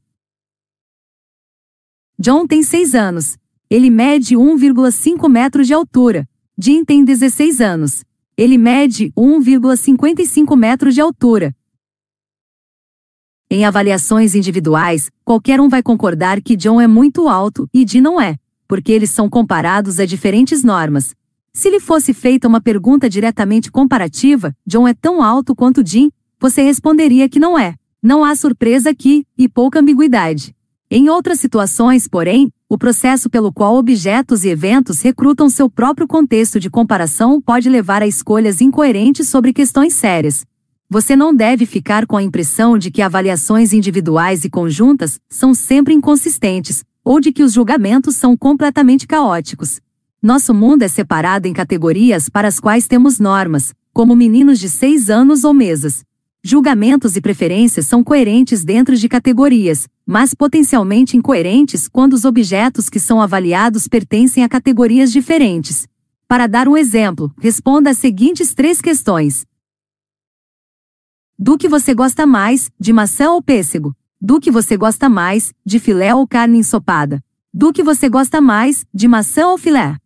John 2.19 2.47
tem 2.47 2.63
6 2.63 2.95
anos. 2.95 3.37
Ele 3.69 3.91
mede 3.91 4.37
1,5 4.37 5.29
metros 5.29 5.67
de 5.67 5.75
altura. 5.75 6.27
Jim 6.57 6.83
tem 6.83 7.05
16 7.05 7.61
anos. 7.61 8.05
Ele 8.39 8.57
mede 8.57 9.13
1,55 9.13 10.57
metros 10.57 10.95
de 10.95 11.03
altura. 11.03 11.55
Em 13.51 13.67
avaliações 13.67 14.35
individuais, 14.35 15.11
qualquer 15.25 15.61
um 15.61 15.69
vai 15.69 15.83
concordar 15.83 16.41
que 16.41 16.57
John 16.57 16.81
é 16.81 16.87
muito 16.87 17.29
alto 17.29 17.69
e 17.73 17.87
Jim 17.87 18.01
não 18.01 18.19
é, 18.19 18.37
porque 18.67 18.93
eles 18.93 19.11
são 19.11 19.29
comparados 19.29 20.01
a 20.01 20.07
diferentes 20.07 20.65
normas. 20.65 21.15
Se 21.53 21.69
lhe 21.69 21.81
fosse 21.81 22.15
feita 22.15 22.49
uma 22.49 22.63
pergunta 22.63 23.11
diretamente 23.11 23.71
comparativa, 23.71 24.57
John 24.67 24.89
é 24.89 24.95
tão 24.95 25.23
alto 25.23 25.55
quanto 25.55 25.87
Jim, 25.87 26.11
você 26.41 26.63
responderia 26.63 27.29
que 27.29 27.39
não 27.39 27.59
é. 27.59 27.75
Não 28.03 28.25
há 28.25 28.35
surpresa 28.35 28.89
aqui, 28.89 29.27
e 29.37 29.49
pouca 29.49 29.81
ambiguidade. 29.81 30.56
Em 30.89 31.09
outras 31.09 31.41
situações, 31.41 32.07
porém, 32.07 32.49
o 32.69 32.79
processo 32.79 33.29
pelo 33.29 33.53
qual 33.53 33.75
objetos 33.75 34.45
e 34.45 34.49
eventos 34.49 35.03
recrutam 35.03 35.51
seu 35.51 35.69
próprio 35.69 36.07
contexto 36.07 36.61
de 36.61 36.71
comparação 36.71 37.41
pode 37.41 37.69
levar 37.69 38.03
a 38.03 38.07
escolhas 38.07 38.61
incoerentes 38.61 39.29
sobre 39.29 39.53
questões 39.53 39.95
sérias. 39.95 40.45
Você 40.89 41.17
não 41.17 41.35
deve 41.35 41.67
ficar 41.67 42.07
com 42.07 42.17
a 42.17 42.23
impressão 42.23 42.79
de 42.79 42.93
que 42.93 43.03
avaliações 43.03 43.73
individuais 43.73 44.45
e 44.45 44.51
conjuntas 44.51 45.19
são 45.29 45.53
sempre 45.53 45.93
inconsistentes, 45.93 46.85
ou 47.05 47.21
de 47.21 47.33
que 47.33 47.43
os 47.43 47.53
julgamentos 47.53 48.15
são 48.15 48.37
completamente 48.37 49.09
caóticos. 49.09 49.81
Nosso 50.23 50.55
mundo 50.55 50.83
é 50.83 50.89
separado 50.89 51.49
em 51.49 51.53
categorias 51.53 52.29
para 52.29 52.47
as 52.47 52.61
quais 52.61 52.87
temos 52.87 53.19
normas, 53.19 53.75
como 53.93 54.15
meninos 54.15 54.61
de 54.61 54.69
seis 54.69 55.11
anos 55.11 55.43
ou 55.43 55.53
mesas, 55.53 56.05
Julgamentos 56.49 57.17
e 57.17 57.21
preferências 57.21 57.89
são 57.89 58.05
coerentes 58.05 58.63
dentro 58.63 58.95
de 58.95 59.09
categorias, 59.09 59.89
mas 60.07 60.33
potencialmente 60.33 61.17
incoerentes 61.17 61.89
quando 61.89 62.13
os 62.13 62.25
objetos 62.25 62.89
que 62.89 63.01
são 63.01 63.21
avaliados 63.21 63.89
pertencem 63.89 64.45
a 64.45 64.49
categorias 64.49 65.11
diferentes. 65.11 65.89
Para 66.29 66.47
dar 66.47 66.69
um 66.69 66.77
exemplo, 66.77 67.35
responda 67.39 67.91
as 67.91 67.99
seguintes 67.99 68.55
três 68.55 68.81
questões. 68.81 69.45
Do 71.37 71.59
que 71.59 71.69
você 71.69 71.93
gosta 71.93 72.25
mais, 72.25 72.71
de 72.79 72.93
maçã 72.93 73.33
ou 73.33 73.43
pêssego? 73.43 73.95
Do 74.21 74.41
que 74.41 74.51
você 74.51 74.77
gosta 74.77 75.09
mais, 75.09 75.53
de 75.65 75.81
filé 75.81 76.15
ou 76.15 76.27
carne 76.27 76.59
ensopada? 76.59 77.23
Do 77.53 77.73
que 77.73 77.83
você 77.83 78.09
gosta 78.09 78.41
mais, 78.41 78.87
de 78.95 79.09
maçã 79.09 79.49
ou 79.49 79.59
filé? 79.59 79.97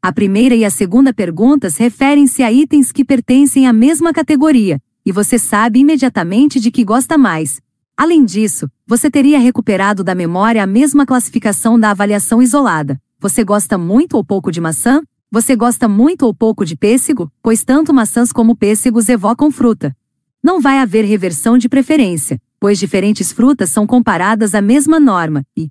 A 0.00 0.12
primeira 0.12 0.54
e 0.54 0.64
a 0.64 0.70
segunda 0.70 1.12
perguntas 1.12 1.76
referem-se 1.76 2.42
a 2.42 2.52
itens 2.52 2.92
que 2.92 3.04
pertencem 3.04 3.66
à 3.66 3.72
mesma 3.72 4.12
categoria, 4.12 4.80
e 5.04 5.12
você 5.12 5.38
sabe 5.38 5.80
imediatamente 5.80 6.60
de 6.60 6.70
que 6.70 6.84
gosta 6.84 7.16
mais. 7.16 7.60
Além 7.96 8.24
disso, 8.24 8.70
você 8.86 9.10
teria 9.10 9.38
recuperado 9.38 10.04
da 10.04 10.14
memória 10.14 10.62
a 10.62 10.66
mesma 10.66 11.04
classificação 11.04 11.78
da 11.78 11.90
avaliação 11.90 12.40
isolada. 12.40 13.00
Você 13.18 13.42
gosta 13.42 13.76
muito 13.76 14.14
ou 14.14 14.24
pouco 14.24 14.52
de 14.52 14.60
maçã? 14.60 15.02
Você 15.30 15.56
gosta 15.56 15.88
muito 15.88 16.22
ou 16.22 16.32
pouco 16.32 16.64
de 16.64 16.76
pêssego? 16.76 17.30
Pois 17.42 17.64
tanto 17.64 17.92
maçãs 17.92 18.32
como 18.32 18.56
pêssegos 18.56 19.08
evocam 19.08 19.50
fruta. 19.50 19.96
Não 20.42 20.60
vai 20.60 20.78
haver 20.78 21.04
reversão 21.04 21.58
de 21.58 21.68
preferência, 21.68 22.40
pois 22.60 22.78
diferentes 22.78 23.32
frutas 23.32 23.70
são 23.70 23.86
comparadas 23.86 24.54
à 24.54 24.62
mesma 24.62 25.00
norma, 25.00 25.44
e, 25.56 25.68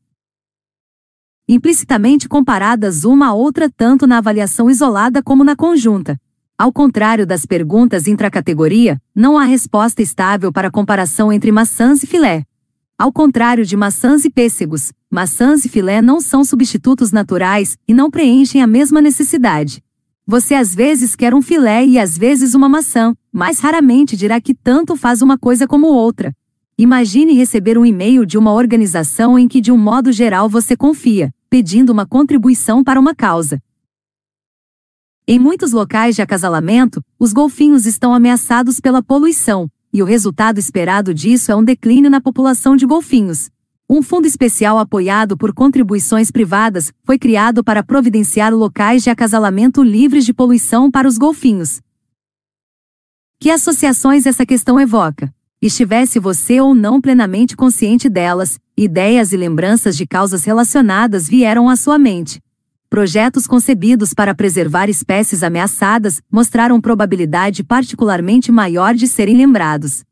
implicitamente 1.48 2.28
comparadas 2.28 3.06
uma 3.06 3.28
a 3.28 3.34
outra 3.34 3.70
tanto 3.70 4.06
na 4.06 4.18
avaliação 4.18 4.70
isolada 4.70 5.24
como 5.24 5.44
na 5.44 5.56
conjunta. 5.56 6.20
Ao 6.60 6.74
contrário 6.74 7.24
das 7.28 7.46
perguntas 7.46 8.08
intracategoria, 8.08 9.00
não 9.14 9.38
há 9.38 9.44
resposta 9.44 10.02
estável 10.02 10.52
para 10.52 10.70
a 10.70 10.72
comparação 10.72 11.32
entre 11.32 11.52
maçãs 11.52 12.02
e 12.02 12.08
filé. 12.08 12.44
Ao 12.98 13.14
contrário 13.14 13.64
de 13.64 13.78
maçãs 13.78 14.26
e 14.26 14.30
pêssegos, 14.32 14.92
maçãs 15.08 15.66
e 15.66 15.70
filé 15.70 16.02
não 16.02 16.20
são 16.20 16.44
substitutos 16.44 17.12
naturais 17.12 17.78
e 17.88 17.94
não 17.94 18.10
preenchem 18.10 18.64
a 18.64 18.66
mesma 18.66 19.00
necessidade. 19.00 19.84
Você 20.26 20.56
às 20.56 20.74
vezes 20.74 21.16
quer 21.16 21.32
um 21.36 21.44
filé 21.44 21.86
e 21.86 22.00
às 22.00 22.18
vezes 22.18 22.56
uma 22.56 22.68
maçã, 22.68 23.14
mas 23.32 23.60
raramente 23.60 24.18
dirá 24.18 24.42
que 24.42 24.56
tanto 24.56 24.96
faz 24.96 25.22
uma 25.22 25.38
coisa 25.38 25.68
como 25.68 25.86
outra. 25.86 26.34
Imagine 26.76 27.34
receber 27.34 27.78
um 27.78 27.86
e-mail 27.86 28.26
de 28.26 28.36
uma 28.36 28.52
organização 28.52 29.38
em 29.38 29.48
que 29.48 29.62
de 29.62 29.72
um 29.72 29.78
modo 29.78 30.12
geral 30.12 30.50
você 30.50 30.76
confia 30.76 31.32
pedindo 31.50 31.92
uma 31.92 32.06
contribuição 32.06 32.84
para 32.84 33.00
uma 33.00 33.16
causa. 33.16 33.62
Em 35.30 35.38
muitos 35.38 35.74
locais 35.74 36.16
de 36.16 36.22
acasalamento, 36.22 37.04
os 37.20 37.34
golfinhos 37.34 37.86
estão 37.86 38.14
ameaçados 38.14 38.80
pela 38.80 39.04
poluição, 39.04 39.70
e 39.92 40.02
o 40.02 40.06
resultado 40.06 40.58
esperado 40.58 41.14
disso 41.14 41.52
é 41.52 41.56
um 41.56 41.66
declínio 41.66 42.10
na 42.10 42.22
população 42.22 42.78
de 42.78 42.86
golfinhos. 42.86 43.50
Um 43.90 44.02
fundo 44.02 44.26
especial 44.26 44.78
apoiado 44.78 45.36
por 45.36 45.54
contribuições 45.54 46.32
privadas 46.32 46.94
foi 47.04 47.20
criado 47.20 47.62
para 47.62 47.84
providenciar 47.84 48.54
locais 48.54 49.04
de 49.04 49.10
acasalamento 49.10 49.84
livres 49.84 50.26
de 50.26 50.34
poluição 50.34 50.90
para 50.90 51.06
os 51.06 51.18
golfinhos. 51.18 51.82
Que 53.38 53.50
associações 53.50 54.26
essa 54.26 54.46
questão 54.46 54.80
evoca? 54.80 55.30
Estivesse 55.62 56.20
você 56.20 56.62
ou 56.62 56.74
não 56.74 57.02
plenamente 57.02 57.54
consciente 57.54 58.08
delas, 58.08 58.58
ideias 58.78 59.34
e 59.34 59.38
lembranças 59.38 59.98
de 59.98 60.08
causas 60.08 60.46
relacionadas 60.46 61.28
vieram 61.28 61.68
à 61.68 61.76
sua 61.76 62.00
mente. 62.00 62.42
Projetos 62.90 63.46
concebidos 63.46 64.14
para 64.14 64.34
preservar 64.34 64.90
espécies 64.90 65.44
ameaçadas 65.44 66.22
mostraram 66.32 66.80
probabilidade 66.80 67.62
particularmente 67.62 68.50
maior 68.50 68.96
de 68.96 69.10
serem 69.10 69.36
lembrados. 69.36 70.06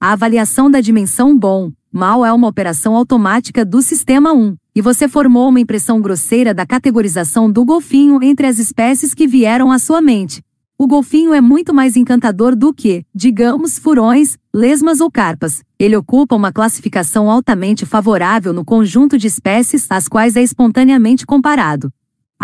A 0.00 0.12
avaliação 0.12 0.70
da 0.70 0.80
dimensão 0.80 1.38
bom, 1.38 1.70
mal 1.92 2.24
é 2.24 2.32
uma 2.32 2.48
operação 2.48 2.96
automática 2.96 3.66
do 3.66 3.82
sistema 3.82 4.32
1, 4.32 4.56
e 4.74 4.80
você 4.80 5.06
formou 5.06 5.50
uma 5.50 5.60
impressão 5.60 6.00
grosseira 6.00 6.54
da 6.54 6.64
categorização 6.64 7.52
do 7.52 7.66
golfinho 7.66 8.22
entre 8.22 8.46
as 8.46 8.58
espécies 8.58 9.12
que 9.12 9.26
vieram 9.26 9.70
à 9.70 9.78
sua 9.78 10.00
mente. 10.00 10.42
O 10.78 10.86
golfinho 10.86 11.34
é 11.34 11.40
muito 11.40 11.74
mais 11.74 11.96
encantador 11.96 12.56
do 12.56 12.72
que, 12.72 13.04
digamos, 13.14 13.78
furões, 13.78 14.38
lesmas 14.54 15.02
ou 15.02 15.10
carpas. 15.10 15.62
Ele 15.78 15.96
ocupa 15.96 16.34
uma 16.34 16.50
classificação 16.50 17.30
altamente 17.30 17.84
favorável 17.84 18.54
no 18.54 18.64
conjunto 18.64 19.18
de 19.18 19.26
espécies 19.26 19.86
às 19.90 20.08
quais 20.08 20.34
é 20.34 20.42
espontaneamente 20.42 21.26
comparado. 21.26 21.92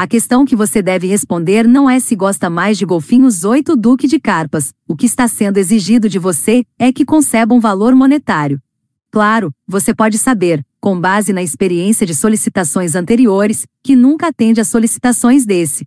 A 0.00 0.06
questão 0.06 0.44
que 0.44 0.54
você 0.54 0.80
deve 0.80 1.08
responder 1.08 1.66
não 1.66 1.90
é 1.90 1.98
se 1.98 2.14
gosta 2.14 2.48
mais 2.48 2.78
de 2.78 2.86
golfinhos 2.86 3.42
8 3.42 3.74
do 3.74 3.96
que 3.96 4.06
de 4.06 4.20
carpas. 4.20 4.72
O 4.86 4.94
que 4.94 5.06
está 5.06 5.26
sendo 5.26 5.56
exigido 5.56 6.08
de 6.08 6.20
você 6.20 6.64
é 6.78 6.92
que 6.92 7.04
conceba 7.04 7.52
um 7.52 7.58
valor 7.58 7.96
monetário. 7.96 8.62
Claro, 9.10 9.52
você 9.66 9.92
pode 9.92 10.16
saber, 10.16 10.64
com 10.80 11.00
base 11.00 11.32
na 11.32 11.42
experiência 11.42 12.06
de 12.06 12.14
solicitações 12.14 12.94
anteriores, 12.94 13.66
que 13.82 13.96
nunca 13.96 14.28
atende 14.28 14.60
às 14.60 14.68
solicitações 14.68 15.44
desse 15.44 15.84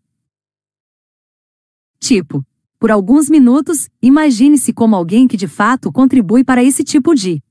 tipo. 1.97 2.45
Por 2.77 2.91
alguns 2.91 3.29
minutos, 3.29 3.87
imagine-se 4.01 4.73
como 4.73 4.93
alguém 4.93 5.25
que 5.25 5.37
de 5.37 5.47
fato 5.47 5.89
contribui 5.89 6.43
para 6.43 6.61
esse 6.61 6.83
tipo 6.83 7.15
de 7.15 7.41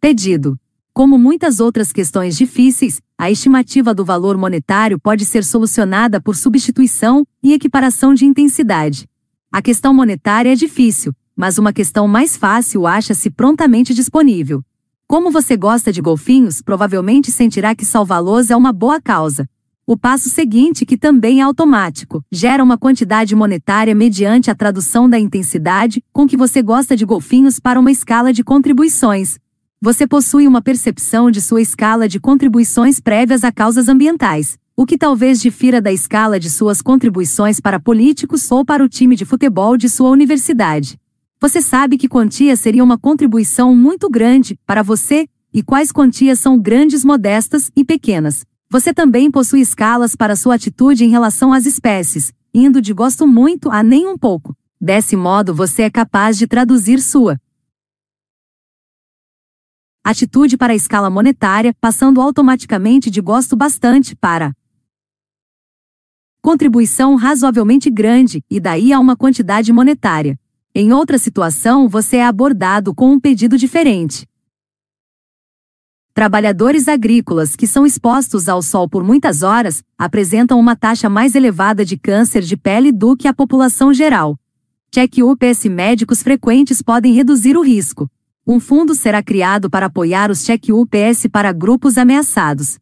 pedido. 0.00 0.58
Como 0.94 1.16
muitas 1.16 1.58
outras 1.58 1.90
questões 1.90 2.36
difíceis, 2.36 3.00
a 3.16 3.30
estimativa 3.30 3.94
do 3.94 4.04
valor 4.04 4.36
monetário 4.36 5.00
pode 5.00 5.24
ser 5.24 5.42
solucionada 5.42 6.20
por 6.20 6.36
substituição 6.36 7.26
e 7.42 7.54
equiparação 7.54 8.12
de 8.12 8.26
intensidade. 8.26 9.08
A 9.50 9.62
questão 9.62 9.94
monetária 9.94 10.52
é 10.52 10.54
difícil, 10.54 11.14
mas 11.34 11.56
uma 11.56 11.72
questão 11.72 12.06
mais 12.06 12.36
fácil 12.36 12.86
acha-se 12.86 13.30
prontamente 13.30 13.94
disponível. 13.94 14.62
Como 15.06 15.30
você 15.30 15.56
gosta 15.56 15.90
de 15.90 16.02
golfinhos, 16.02 16.60
provavelmente 16.60 17.32
sentirá 17.32 17.74
que 17.74 17.86
salvá-los 17.86 18.50
é 18.50 18.56
uma 18.56 18.72
boa 18.72 19.00
causa. 19.00 19.48
O 19.86 19.96
passo 19.96 20.28
seguinte, 20.28 20.84
que 20.84 20.98
também 20.98 21.40
é 21.40 21.42
automático, 21.42 22.22
gera 22.30 22.62
uma 22.62 22.76
quantidade 22.76 23.34
monetária 23.34 23.94
mediante 23.94 24.50
a 24.50 24.54
tradução 24.54 25.08
da 25.08 25.18
intensidade 25.18 26.04
com 26.12 26.26
que 26.26 26.36
você 26.36 26.60
gosta 26.60 26.94
de 26.94 27.06
golfinhos 27.06 27.58
para 27.58 27.80
uma 27.80 27.90
escala 27.90 28.30
de 28.30 28.44
contribuições. 28.44 29.41
Você 29.84 30.06
possui 30.06 30.46
uma 30.46 30.62
percepção 30.62 31.28
de 31.28 31.40
sua 31.40 31.60
escala 31.60 32.06
de 32.06 32.20
contribuições 32.20 33.00
prévias 33.00 33.42
a 33.42 33.50
causas 33.50 33.88
ambientais, 33.88 34.56
o 34.76 34.86
que 34.86 34.96
talvez 34.96 35.40
difira 35.40 35.80
da 35.80 35.90
escala 35.90 36.38
de 36.38 36.48
suas 36.48 36.80
contribuições 36.80 37.58
para 37.58 37.80
políticos 37.80 38.48
ou 38.52 38.64
para 38.64 38.84
o 38.84 38.88
time 38.88 39.16
de 39.16 39.24
futebol 39.24 39.76
de 39.76 39.88
sua 39.88 40.10
universidade. 40.10 40.96
Você 41.40 41.60
sabe 41.60 41.98
que 41.98 42.06
quantia 42.06 42.54
seria 42.54 42.84
uma 42.84 42.96
contribuição 42.96 43.74
muito 43.74 44.08
grande 44.08 44.56
para 44.64 44.84
você 44.84 45.26
e 45.52 45.64
quais 45.64 45.90
quantias 45.90 46.38
são 46.38 46.56
grandes, 46.56 47.04
modestas 47.04 47.68
e 47.74 47.84
pequenas. 47.84 48.46
Você 48.70 48.94
também 48.94 49.32
possui 49.32 49.62
escalas 49.62 50.14
para 50.14 50.36
sua 50.36 50.54
atitude 50.54 51.04
em 51.04 51.08
relação 51.08 51.52
às 51.52 51.66
espécies, 51.66 52.32
indo 52.54 52.80
de 52.80 52.94
gosto 52.94 53.26
muito 53.26 53.68
a 53.68 53.82
nem 53.82 54.06
um 54.06 54.16
pouco. 54.16 54.54
Desse 54.80 55.16
modo, 55.16 55.52
você 55.52 55.82
é 55.82 55.90
capaz 55.90 56.38
de 56.38 56.46
traduzir 56.46 57.00
sua 57.00 57.36
atitude 60.04 60.56
para 60.56 60.72
a 60.72 60.76
escala 60.76 61.08
monetária, 61.08 61.74
passando 61.80 62.20
automaticamente 62.20 63.10
de 63.10 63.20
gosto 63.20 63.56
bastante 63.56 64.16
para 64.16 64.52
contribuição 66.42 67.14
razoavelmente 67.14 67.88
grande, 67.88 68.44
e 68.50 68.58
daí 68.58 68.92
a 68.92 68.98
uma 68.98 69.16
quantidade 69.16 69.72
monetária. 69.72 70.36
Em 70.74 70.92
outra 70.92 71.16
situação, 71.16 71.88
você 71.88 72.16
é 72.16 72.24
abordado 72.24 72.92
com 72.92 73.12
um 73.12 73.20
pedido 73.20 73.56
diferente. 73.56 74.26
Trabalhadores 76.14 76.88
agrícolas 76.88 77.56
que 77.56 77.66
são 77.66 77.86
expostos 77.86 78.48
ao 78.48 78.60
sol 78.60 78.88
por 78.88 79.04
muitas 79.04 79.42
horas 79.42 79.82
apresentam 79.96 80.58
uma 80.58 80.76
taxa 80.76 81.08
mais 81.08 81.34
elevada 81.34 81.84
de 81.84 81.96
câncer 81.96 82.42
de 82.42 82.56
pele 82.56 82.92
do 82.92 83.16
que 83.16 83.28
a 83.28 83.32
população 83.32 83.94
geral. 83.94 84.38
Check-ups 84.94 85.64
médicos 85.64 86.22
frequentes 86.22 86.82
podem 86.82 87.14
reduzir 87.14 87.56
o 87.56 87.62
risco. 87.62 88.10
Um 88.44 88.58
fundo 88.58 88.92
será 88.92 89.22
criado 89.22 89.70
para 89.70 89.86
apoiar 89.86 90.28
os 90.28 90.44
check-ups 90.44 91.28
para 91.30 91.52
grupos 91.52 91.96
ameaçados. 91.96 92.76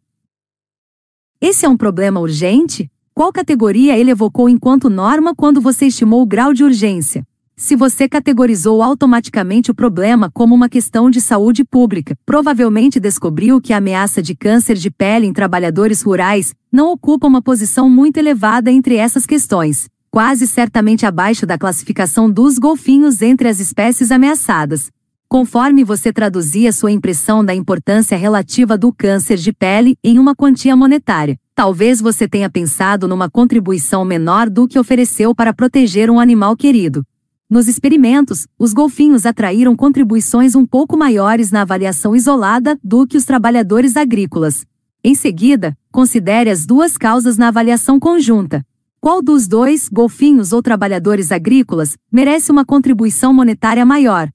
Esse 1.39 1.67
é 1.67 1.69
um 1.69 1.77
problema 1.77 2.19
urgente? 2.19 2.91
Qual 3.13 3.31
categoria 3.31 3.99
ele 3.99 4.11
evocou 4.11 4.49
enquanto 4.49 4.89
norma 4.89 5.35
quando 5.35 5.61
você 5.61 5.87
estimou 5.87 6.23
o 6.23 6.27
grau 6.27 6.55
de 6.55 6.65
urgência? 6.65 7.27
Se 7.59 7.77
você 7.77 8.09
categorizou 8.09 8.83
automaticamente 8.83 9.71
o 9.71 9.75
problema 9.75 10.31
como 10.33 10.55
uma 10.55 10.67
questão 10.67 11.11
de 11.11 11.21
saúde 11.21 11.63
pública, 11.63 12.17
provavelmente 12.25 12.99
descobriu 12.99 13.61
que 13.61 13.75
a 13.75 13.77
ameaça 13.77 14.23
de 14.23 14.35
câncer 14.35 14.77
de 14.77 14.91
pele 14.91 15.27
em 15.27 15.33
trabalhadores 15.33 16.01
rurais 16.01 16.55
não 16.73 16.91
ocupa 16.91 17.27
uma 17.27 17.43
posição 17.43 17.91
muito 17.91 18.17
elevada 18.17 18.71
entre 18.71 18.97
essas 18.97 19.27
questões, 19.27 19.91
quase 20.11 20.47
certamente 20.47 21.05
abaixo 21.05 21.45
da 21.45 21.59
classificação 21.59 22.31
dos 22.31 22.59
golfinhos 22.59 23.21
entre 23.21 23.47
as 23.47 23.61
espécies 23.61 24.11
ameaçadas. 24.11 24.91
Conforme 25.33 25.85
você 25.85 26.13
traduzia 26.13 26.73
sua 26.73 26.91
impressão 26.91 27.45
da 27.45 27.55
importância 27.55 28.19
relativa 28.19 28.77
do 28.77 28.93
câncer 28.93 29.37
de 29.37 29.53
pele 29.53 29.97
em 30.03 30.19
uma 30.19 30.35
quantia 30.35 30.75
monetária, 30.75 31.39
talvez 31.55 32.01
você 32.01 32.27
tenha 32.27 32.51
pensado 32.51 33.07
numa 33.07 33.31
contribuição 33.31 34.05
menor 34.05 34.51
do 34.51 34.67
que 34.67 34.77
ofereceu 34.77 35.33
para 35.33 35.55
proteger 35.55 36.11
um 36.11 36.19
animal 36.19 36.57
querido. 36.57 37.07
Nos 37.49 37.69
experimentos, 37.69 38.49
os 38.59 38.73
golfinhos 38.73 39.25
atraíram 39.25 39.77
contribuições 39.77 40.57
um 40.57 40.67
pouco 40.67 40.97
maiores 40.97 41.53
na 41.53 41.63
avaliação 41.63 42.17
isolada 42.17 42.77
do 42.83 43.07
que 43.07 43.17
os 43.17 43.25
trabalhadores 43.25 43.97
agrícolas. 43.97 44.67
Em 45.03 45.15
seguida, 45.15 45.79
considere 45.93 46.51
as 46.51 46.67
duas 46.67 46.97
causas 46.99 47.39
na 47.39 47.47
avaliação 47.47 48.01
conjunta. 48.01 48.67
Qual 49.01 49.23
dos 49.23 49.47
dois, 49.47 49.89
golfinhos 49.89 50.53
ou 50.53 50.61
trabalhadores 50.61 51.31
agrícolas, 51.31 51.97
merece 52.11 52.51
uma 52.51 52.65
contribuição 52.65 53.33
monetária 53.33 53.87
maior? 53.87 54.29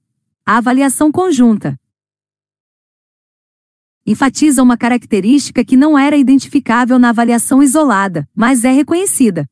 A 0.48 0.58
avaliação 0.58 1.10
conjunta 1.10 1.76
enfatiza 4.06 4.62
uma 4.62 4.76
característica 4.76 5.64
que 5.64 5.76
não 5.76 5.98
era 5.98 6.16
identificável 6.16 7.00
na 7.00 7.08
avaliação 7.08 7.60
isolada, 7.60 8.28
mas 8.32 8.64
é 8.64 8.70
reconhecida 8.70 9.50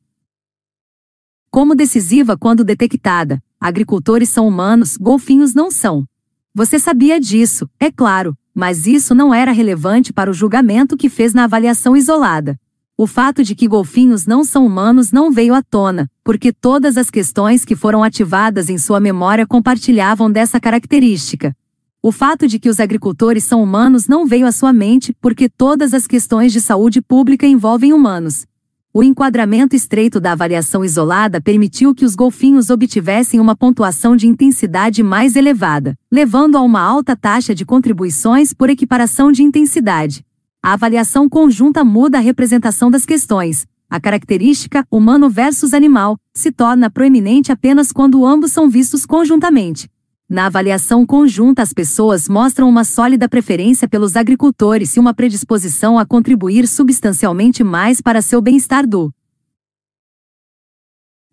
como 1.51 1.75
decisiva 1.75 2.37
quando 2.37 2.63
detectada. 2.63 3.43
Agricultores 3.59 4.29
são 4.29 4.47
humanos, 4.47 4.95
golfinhos 4.95 5.53
não 5.53 5.69
são. 5.69 6.05
Você 6.53 6.79
sabia 6.79 7.19
disso, 7.19 7.69
é 7.77 7.91
claro, 7.91 8.37
mas 8.53 8.87
isso 8.87 9.13
não 9.13 9.33
era 9.33 9.51
relevante 9.51 10.13
para 10.13 10.31
o 10.31 10.33
julgamento 10.33 10.95
que 10.95 11.09
fez 11.09 11.33
na 11.33 11.43
avaliação 11.43 11.95
isolada. 11.95 12.57
O 12.97 13.05
fato 13.05 13.43
de 13.43 13.53
que 13.53 13.67
golfinhos 13.67 14.25
não 14.25 14.45
são 14.45 14.65
humanos 14.65 15.11
não 15.11 15.29
veio 15.29 15.53
à 15.53 15.61
tona, 15.61 16.09
porque 16.25 16.51
todas 16.51 16.97
as 16.97 17.11
questões 17.11 17.63
que 17.63 17.75
foram 17.75 18.03
ativadas 18.03 18.67
em 18.67 18.79
sua 18.79 18.99
memória 18.99 19.45
compartilhavam 19.45 20.29
dessa 20.29 20.59
característica. 20.59 21.55
O 22.01 22.11
fato 22.11 22.47
de 22.47 22.57
que 22.57 22.67
os 22.67 22.79
agricultores 22.79 23.43
são 23.43 23.61
humanos 23.61 24.07
não 24.07 24.25
veio 24.25 24.47
à 24.47 24.51
sua 24.51 24.73
mente, 24.73 25.15
porque 25.21 25.47
todas 25.47 25.93
as 25.93 26.07
questões 26.07 26.51
de 26.51 26.59
saúde 26.59 26.99
pública 26.99 27.45
envolvem 27.45 27.93
humanos. 27.93 28.47
O 28.91 29.03
enquadramento 29.03 29.75
estreito 29.75 30.19
da 30.19 30.31
avaliação 30.31 30.83
isolada 30.83 31.39
permitiu 31.39 31.93
que 31.93 32.05
os 32.05 32.15
golfinhos 32.15 32.71
obtivessem 32.71 33.39
uma 33.39 33.55
pontuação 33.55 34.15
de 34.15 34.25
intensidade 34.25 35.03
mais 35.03 35.35
elevada, 35.35 35.95
levando 36.11 36.57
a 36.57 36.61
uma 36.61 36.81
alta 36.81 37.15
taxa 37.15 37.53
de 37.53 37.63
contribuições 37.63 38.51
por 38.51 38.71
equiparação 38.71 39.31
de 39.31 39.43
intensidade. 39.43 40.25
A 40.63 40.73
avaliação 40.73 41.29
conjunta 41.29 41.83
muda 41.83 42.17
a 42.17 42.21
representação 42.21 42.89
das 42.89 43.05
questões. 43.05 43.67
A 43.95 43.99
característica 44.01 44.85
humano 44.91 45.29
versus 45.29 45.73
animal 45.73 46.19
se 46.33 46.51
torna 46.51 46.89
proeminente 46.89 47.49
apenas 47.49 47.93
quando 47.93 48.25
ambos 48.25 48.51
são 48.51 48.69
vistos 48.69 49.05
conjuntamente. 49.05 49.89
Na 50.27 50.47
avaliação 50.47 51.05
conjunta, 51.05 51.61
as 51.61 51.71
pessoas 51.71 52.27
mostram 52.27 52.67
uma 52.67 52.83
sólida 52.83 53.29
preferência 53.29 53.87
pelos 53.87 54.17
agricultores 54.17 54.97
e 54.97 54.99
uma 54.99 55.13
predisposição 55.13 55.97
a 55.97 56.05
contribuir 56.05 56.67
substancialmente 56.67 57.63
mais 57.63 58.01
para 58.01 58.21
seu 58.21 58.41
bem-estar 58.41 58.85
do 58.85 59.13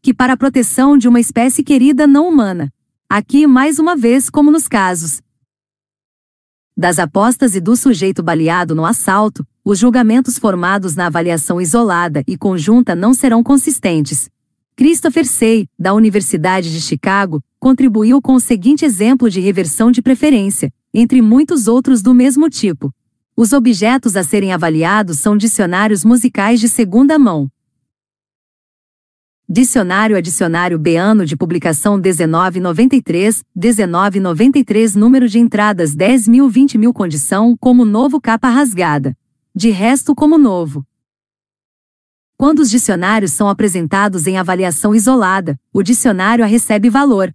que 0.01 0.15
para 0.15 0.35
a 0.35 0.37
proteção 0.37 0.97
de 0.97 1.09
uma 1.09 1.19
espécie 1.19 1.65
querida 1.65 2.07
não 2.07 2.29
humana. 2.29 2.73
Aqui, 3.09 3.45
mais 3.45 3.81
uma 3.81 3.97
vez, 3.97 4.31
como 4.31 4.53
nos 4.53 4.69
casos 4.69 5.21
das 6.77 7.01
apostas 7.01 7.57
e 7.57 7.61
do 7.61 7.75
sujeito 7.75 8.23
baleado 8.23 8.73
no 8.73 8.87
assalto, 8.87 9.45
os 9.65 9.79
julgamentos 9.79 10.39
formados 10.39 10.97
na 10.97 11.07
avaliação 11.07 11.61
isolada 11.61 12.25
e 12.27 12.37
conjunta 12.37 12.97
não 12.97 13.15
serão 13.15 13.43
consistentes. 13.45 14.29
Christopher 14.75 15.25
Say, 15.25 15.69
da 15.79 15.95
Universidade 15.95 16.73
de 16.73 16.81
Chicago, 16.81 17.41
contribuiu 17.61 18.21
com 18.21 18.35
o 18.35 18.41
seguinte 18.41 18.85
exemplo 18.85 19.31
de 19.31 19.41
reversão 19.41 19.93
de 19.93 20.03
preferência, 20.03 20.73
entre 20.93 21.23
muitos 21.23 21.69
outros 21.69 22.03
do 22.03 22.13
mesmo 22.13 22.51
tipo. 22.51 22.93
Os 23.37 23.53
objetos 23.53 24.17
a 24.17 24.25
serem 24.25 24.53
avaliados 24.53 25.21
são 25.21 25.37
dicionários 25.37 26.05
musicais 26.05 26.59
de 26.59 26.69
segunda 26.69 27.17
mão. 27.19 27.49
Dicionário 29.49 30.17
Adicionário 30.17 30.79
B 30.79 30.97
ano 30.97 31.25
de 31.25 31.37
publicação 31.37 31.99
1993, 31.99 33.45
1993 33.55 34.97
número 34.97 35.29
de 35.29 35.39
entradas 35.39 35.95
10 35.95 36.27
mil 36.27 36.49
20 36.49 36.79
mil 36.79 36.93
condição 36.93 37.57
como 37.61 37.85
novo 37.85 38.21
capa 38.21 38.49
rasgada. 38.49 39.17
De 39.55 39.71
resto 39.71 40.15
como 40.15 40.39
novo. 40.39 40.87
Quando 42.37 42.61
os 42.61 42.71
dicionários 42.71 43.33
são 43.33 43.49
apresentados 43.49 44.27
em 44.27 44.39
avaliação 44.39 44.95
isolada, 44.95 45.61
o 45.73 45.83
dicionário 45.83 46.45
a 46.45 46.49
recebe 46.49 46.89
valor, 46.89 47.35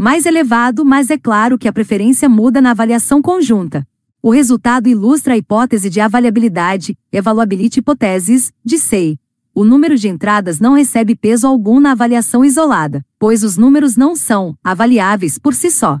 mais 0.00 0.24
elevado, 0.24 0.82
mas 0.82 1.10
é 1.10 1.18
claro 1.18 1.58
que 1.58 1.68
a 1.68 1.72
preferência 1.74 2.26
muda 2.26 2.58
na 2.58 2.70
avaliação 2.70 3.20
conjunta. 3.20 3.86
O 4.22 4.30
resultado 4.30 4.88
ilustra 4.88 5.34
a 5.34 5.36
hipótese 5.36 5.90
de 5.90 6.00
avaliabilidade, 6.00 6.96
evaluability 7.12 7.80
hypothesis, 7.80 8.50
de 8.64 8.78
SEI. 8.78 9.18
O 9.54 9.62
número 9.62 9.98
de 9.98 10.08
entradas 10.08 10.58
não 10.58 10.72
recebe 10.72 11.14
peso 11.14 11.46
algum 11.46 11.78
na 11.78 11.92
avaliação 11.92 12.42
isolada, 12.42 13.04
pois 13.18 13.44
os 13.44 13.58
números 13.58 13.94
não 13.94 14.16
são 14.16 14.56
avaliáveis 14.64 15.36
por 15.36 15.54
si 15.54 15.70
só. 15.70 16.00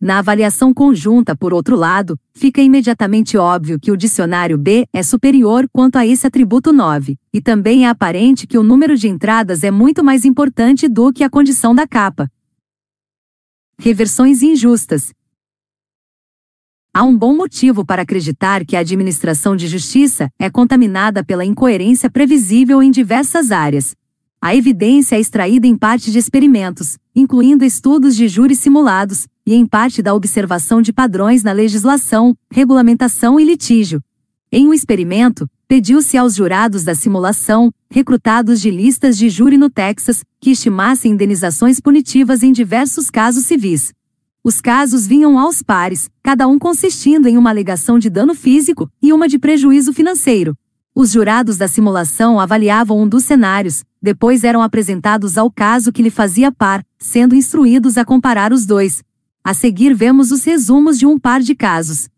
Na 0.00 0.18
avaliação 0.18 0.72
conjunta, 0.72 1.36
por 1.36 1.52
outro 1.52 1.76
lado, 1.76 2.18
fica 2.32 2.62
imediatamente 2.62 3.36
óbvio 3.36 3.78
que 3.78 3.92
o 3.92 3.96
dicionário 3.96 4.56
B 4.56 4.86
é 4.94 5.02
superior 5.02 5.68
quanto 5.70 5.96
a 5.96 6.06
esse 6.06 6.26
atributo 6.26 6.72
9, 6.72 7.18
e 7.30 7.40
também 7.40 7.84
é 7.84 7.88
aparente 7.88 8.46
que 8.46 8.56
o 8.56 8.62
número 8.62 8.96
de 8.96 9.08
entradas 9.08 9.62
é 9.62 9.70
muito 9.70 10.02
mais 10.02 10.24
importante 10.24 10.88
do 10.88 11.12
que 11.12 11.22
a 11.22 11.28
condição 11.28 11.74
da 11.74 11.86
capa, 11.86 12.30
reversões 13.78 14.42
injustas. 14.42 15.12
Há 16.92 17.04
um 17.04 17.16
bom 17.16 17.36
motivo 17.36 17.84
para 17.84 18.02
acreditar 18.02 18.64
que 18.64 18.76
a 18.76 18.80
administração 18.80 19.54
de 19.54 19.68
justiça 19.68 20.30
é 20.38 20.50
contaminada 20.50 21.22
pela 21.22 21.44
incoerência 21.44 22.10
previsível 22.10 22.82
em 22.82 22.90
diversas 22.90 23.50
áreas. 23.50 23.94
A 24.42 24.56
evidência 24.56 25.16
é 25.16 25.20
extraída 25.20 25.66
em 25.66 25.76
parte 25.76 26.10
de 26.10 26.18
experimentos, 26.18 26.96
incluindo 27.14 27.62
estudos 27.62 28.16
de 28.16 28.26
júri 28.26 28.56
simulados, 28.56 29.28
e 29.44 29.54
em 29.54 29.66
parte 29.66 30.00
da 30.00 30.14
observação 30.14 30.80
de 30.80 30.94
padrões 30.94 31.42
na 31.42 31.52
legislação, 31.52 32.34
regulamentação 32.50 33.38
e 33.38 33.44
litígio. 33.44 34.02
Em 34.50 34.66
um 34.66 34.72
experimento, 34.72 35.46
pediu-se 35.68 36.16
aos 36.16 36.36
jurados 36.36 36.84
da 36.84 36.94
simulação, 36.94 37.70
recrutados 37.90 38.62
de 38.62 38.70
listas 38.70 39.18
de 39.18 39.28
júri 39.28 39.58
no 39.58 39.68
Texas, 39.68 40.24
que 40.40 40.52
estimassem 40.52 41.12
indenizações 41.12 41.78
punitivas 41.78 42.42
em 42.42 42.50
diversos 42.50 43.10
casos 43.10 43.44
civis. 43.44 43.92
Os 44.42 44.58
casos 44.58 45.06
vinham 45.06 45.38
aos 45.38 45.62
pares, 45.62 46.08
cada 46.22 46.48
um 46.48 46.58
consistindo 46.58 47.28
em 47.28 47.36
uma 47.36 47.50
alegação 47.50 47.98
de 47.98 48.08
dano 48.08 48.34
físico 48.34 48.90
e 49.02 49.12
uma 49.12 49.28
de 49.28 49.38
prejuízo 49.38 49.92
financeiro. 49.92 50.56
Os 50.94 51.12
jurados 51.12 51.56
da 51.56 51.68
simulação 51.68 52.40
avaliavam 52.40 53.00
um 53.00 53.08
dos 53.08 53.24
cenários, 53.24 53.84
depois 54.02 54.42
eram 54.42 54.60
apresentados 54.60 55.38
ao 55.38 55.50
caso 55.50 55.92
que 55.92 56.02
lhe 56.02 56.10
fazia 56.10 56.50
par, 56.50 56.84
sendo 56.98 57.34
instruídos 57.34 57.96
a 57.96 58.04
comparar 58.04 58.52
os 58.52 58.66
dois. 58.66 59.02
A 59.42 59.54
seguir 59.54 59.94
vemos 59.94 60.32
os 60.32 60.44
resumos 60.44 60.98
de 60.98 61.06
um 61.06 61.18
par 61.18 61.40
de 61.40 61.54
casos. 61.54 62.08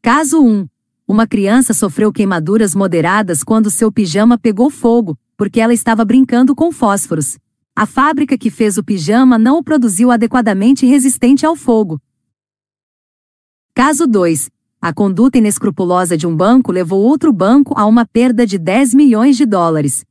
Caso 0.00 0.42
1. 0.42 0.68
Uma 1.06 1.26
criança 1.26 1.74
sofreu 1.74 2.12
queimaduras 2.12 2.74
moderadas 2.74 3.42
quando 3.42 3.70
seu 3.70 3.90
pijama 3.90 4.38
pegou 4.38 4.70
fogo, 4.70 5.18
porque 5.36 5.60
ela 5.60 5.74
estava 5.74 6.04
brincando 6.04 6.54
com 6.54 6.70
fósforos. 6.70 7.38
A 7.74 7.86
fábrica 7.86 8.38
que 8.38 8.50
fez 8.50 8.78
o 8.78 8.84
pijama 8.84 9.38
não 9.38 9.58
o 9.58 9.64
produziu 9.64 10.10
adequadamente 10.10 10.86
resistente 10.86 11.44
ao 11.44 11.56
fogo. 11.56 12.00
Caso 13.74 14.06
2. 14.06 14.48
A 14.84 14.92
conduta 14.92 15.38
inescrupulosa 15.38 16.16
de 16.16 16.26
um 16.26 16.34
banco 16.36 16.72
levou 16.72 17.00
outro 17.00 17.32
banco 17.32 17.72
a 17.78 17.86
uma 17.86 18.04
perda 18.04 18.44
de 18.44 18.58
10 18.58 18.94
milhões 18.94 19.36
de 19.36 19.46
dólares. 19.46 20.04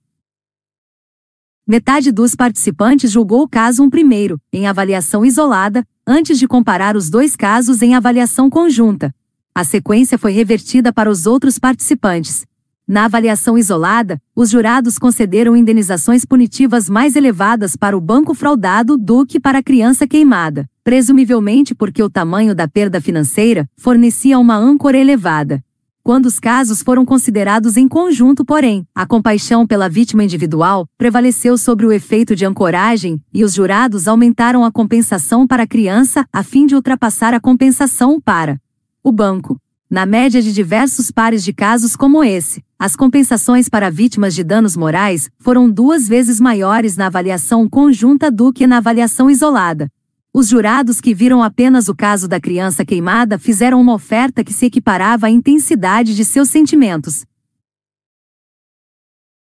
Metade 1.68 2.10
dos 2.10 2.36
participantes 2.36 3.12
julgou 3.12 3.42
o 3.42 3.50
caso 3.50 3.84
um 3.84 3.90
primeiro, 3.90 4.40
em 4.52 4.68
avaliação 4.68 5.26
isolada, 5.26 5.86
antes 6.08 6.40
de 6.40 6.48
comparar 6.48 6.96
os 6.96 7.10
dois 7.10 7.36
casos 7.36 7.82
em 7.82 7.96
avaliação 7.96 8.50
conjunta. 8.50 9.14
A 9.54 9.66
sequência 9.66 10.18
foi 10.18 10.32
revertida 10.32 10.94
para 10.94 11.12
os 11.12 11.26
outros 11.26 11.60
participantes. 11.60 12.46
Na 12.88 13.04
avaliação 13.04 13.58
isolada, 13.58 14.22
os 14.34 14.50
jurados 14.50 14.98
concederam 14.98 15.54
indenizações 15.54 16.24
punitivas 16.24 16.90
mais 16.90 17.18
elevadas 17.18 17.76
para 17.76 17.98
o 17.98 18.00
banco 18.00 18.34
fraudado 18.34 18.98
do 18.98 19.26
que 19.26 19.38
para 19.38 19.58
a 19.58 19.64
criança 19.64 20.08
queimada, 20.08 20.66
presumivelmente 20.84 21.76
porque 21.76 22.02
o 22.02 22.10
tamanho 22.10 22.56
da 22.56 22.68
perda 22.68 23.00
financeira 23.00 23.70
fornecia 23.78 24.40
uma 24.40 24.56
âncora 24.56 24.98
elevada. 24.98 25.64
Quando 26.04 26.26
os 26.26 26.40
casos 26.40 26.82
foram 26.82 27.06
considerados 27.06 27.78
em 27.78 27.88
conjunto, 27.88 28.44
porém, 28.44 28.88
a 28.94 29.06
compaixão 29.06 29.68
pela 29.68 29.88
vítima 29.88 30.24
individual 30.24 30.88
prevaleceu 30.98 31.60
sobre 31.60 31.86
o 31.86 31.92
efeito 31.92 32.36
de 32.36 32.44
ancoragem 32.44 33.22
e 33.32 33.44
os 33.44 33.54
jurados 33.54 34.08
aumentaram 34.08 34.66
a 34.66 34.72
compensação 34.72 35.46
para 35.46 35.64
a 35.64 35.68
criança 35.68 36.26
a 36.34 36.42
fim 36.42 36.66
de 36.66 36.74
ultrapassar 36.74 37.36
a 37.36 37.40
compensação 37.40 38.20
para 38.20 38.60
o 39.04 39.12
banco. 39.12 39.60
Na 39.88 40.06
média 40.06 40.42
de 40.42 40.54
diversos 40.54 41.12
pares 41.12 41.44
de 41.44 41.54
casos 41.54 41.96
como 41.96 42.24
esse, 42.24 42.64
as 42.80 42.96
compensações 42.96 43.70
para 43.70 43.92
vítimas 43.92 44.34
de 44.34 44.44
danos 44.44 44.76
morais 44.76 45.30
foram 45.38 45.70
duas 45.70 46.08
vezes 46.08 46.40
maiores 46.40 46.98
na 46.98 47.08
avaliação 47.08 47.70
conjunta 47.70 48.32
do 48.32 48.52
que 48.52 48.66
na 48.66 48.78
avaliação 48.78 49.30
isolada. 49.30 49.88
Os 50.34 50.48
jurados 50.48 51.02
que 51.02 51.14
viram 51.14 51.44
apenas 51.44 51.90
o 51.90 51.96
caso 51.96 52.26
da 52.26 52.40
criança 52.40 52.86
queimada 52.86 53.38
fizeram 53.38 53.82
uma 53.82 53.94
oferta 53.94 54.46
que 54.46 54.54
se 54.54 54.68
equiparava 54.68 55.28
à 55.28 55.30
intensidade 55.30 56.16
de 56.16 56.24
seus 56.24 56.50
sentimentos. 56.50 57.26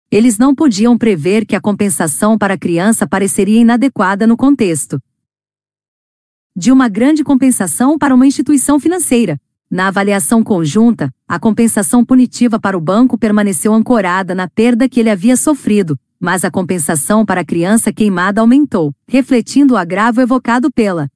Eles 0.09 0.39
não 0.39 0.55
podiam 0.55 0.97
prever 0.97 1.45
que 1.45 1.55
a 1.55 1.61
compensação 1.61 2.39
para 2.39 2.55
a 2.55 2.57
criança 2.57 3.07
pareceria 3.07 3.61
inadequada 3.61 4.25
no 4.25 4.35
contexto. 4.35 4.99
De 6.55 6.71
uma 6.71 6.89
grande 6.89 7.23
compensação 7.23 7.95
para 7.95 8.15
uma 8.15 8.25
instituição 8.25 8.79
financeira, 8.79 9.39
na 9.69 9.89
avaliação 9.89 10.43
conjunta, 10.43 11.13
a 11.27 11.39
compensação 11.39 12.03
punitiva 12.03 12.59
para 12.59 12.75
o 12.75 12.81
banco 12.81 13.15
permaneceu 13.15 13.75
ancorada 13.75 14.33
na 14.33 14.49
perda 14.49 14.89
que 14.89 14.99
ele 14.99 15.11
havia 15.11 15.37
sofrido, 15.37 15.99
mas 16.19 16.43
a 16.43 16.51
compensação 16.51 17.25
para 17.25 17.41
a 17.41 17.45
criança 17.45 17.93
queimada 17.93 18.41
aumentou, 18.41 18.93
refletindo 19.07 19.73
o 19.73 19.77
agravo 19.77 20.19
evocado 20.19 20.71
pela 20.71 21.09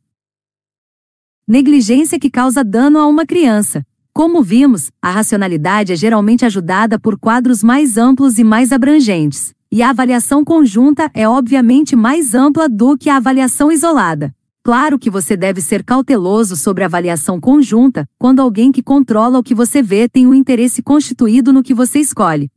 negligência 1.48 2.20
que 2.20 2.30
causa 2.30 2.64
dano 2.64 2.98
a 2.98 3.06
uma 3.06 3.26
criança. 3.26 3.86
Como 4.14 4.42
vimos, 4.42 4.92
a 5.02 5.10
racionalidade 5.10 5.92
é 5.92 5.96
geralmente 5.96 6.46
ajudada 6.46 6.98
por 7.00 7.18
quadros 7.18 7.64
mais 7.64 7.98
amplos 7.98 8.38
e 8.38 8.44
mais 8.44 8.72
abrangentes, 8.72 9.54
e 9.72 9.82
a 9.82 9.90
avaliação 9.90 10.46
conjunta 10.46 11.10
é 11.14 11.28
obviamente 11.28 11.96
mais 11.96 12.36
ampla 12.36 12.70
do 12.70 12.96
que 12.96 13.10
a 13.10 13.18
avaliação 13.18 13.72
isolada. 13.72 14.34
Claro 14.64 14.98
que 14.98 15.10
você 15.10 15.36
deve 15.36 15.60
ser 15.60 15.84
cauteloso 15.84 16.56
sobre 16.56 16.84
a 16.84 16.86
avaliação 16.86 17.38
conjunta, 17.38 18.08
quando 18.18 18.40
alguém 18.40 18.72
que 18.72 18.82
controla 18.82 19.40
o 19.40 19.44
que 19.44 19.54
você 19.54 19.82
vê 19.82 20.08
tem 20.08 20.26
um 20.26 20.34
interesse 20.34 20.82
constituído 20.82 21.52
no 21.52 21.64
que 21.64 21.74
você 21.74 22.00
escolhe. 22.00 22.50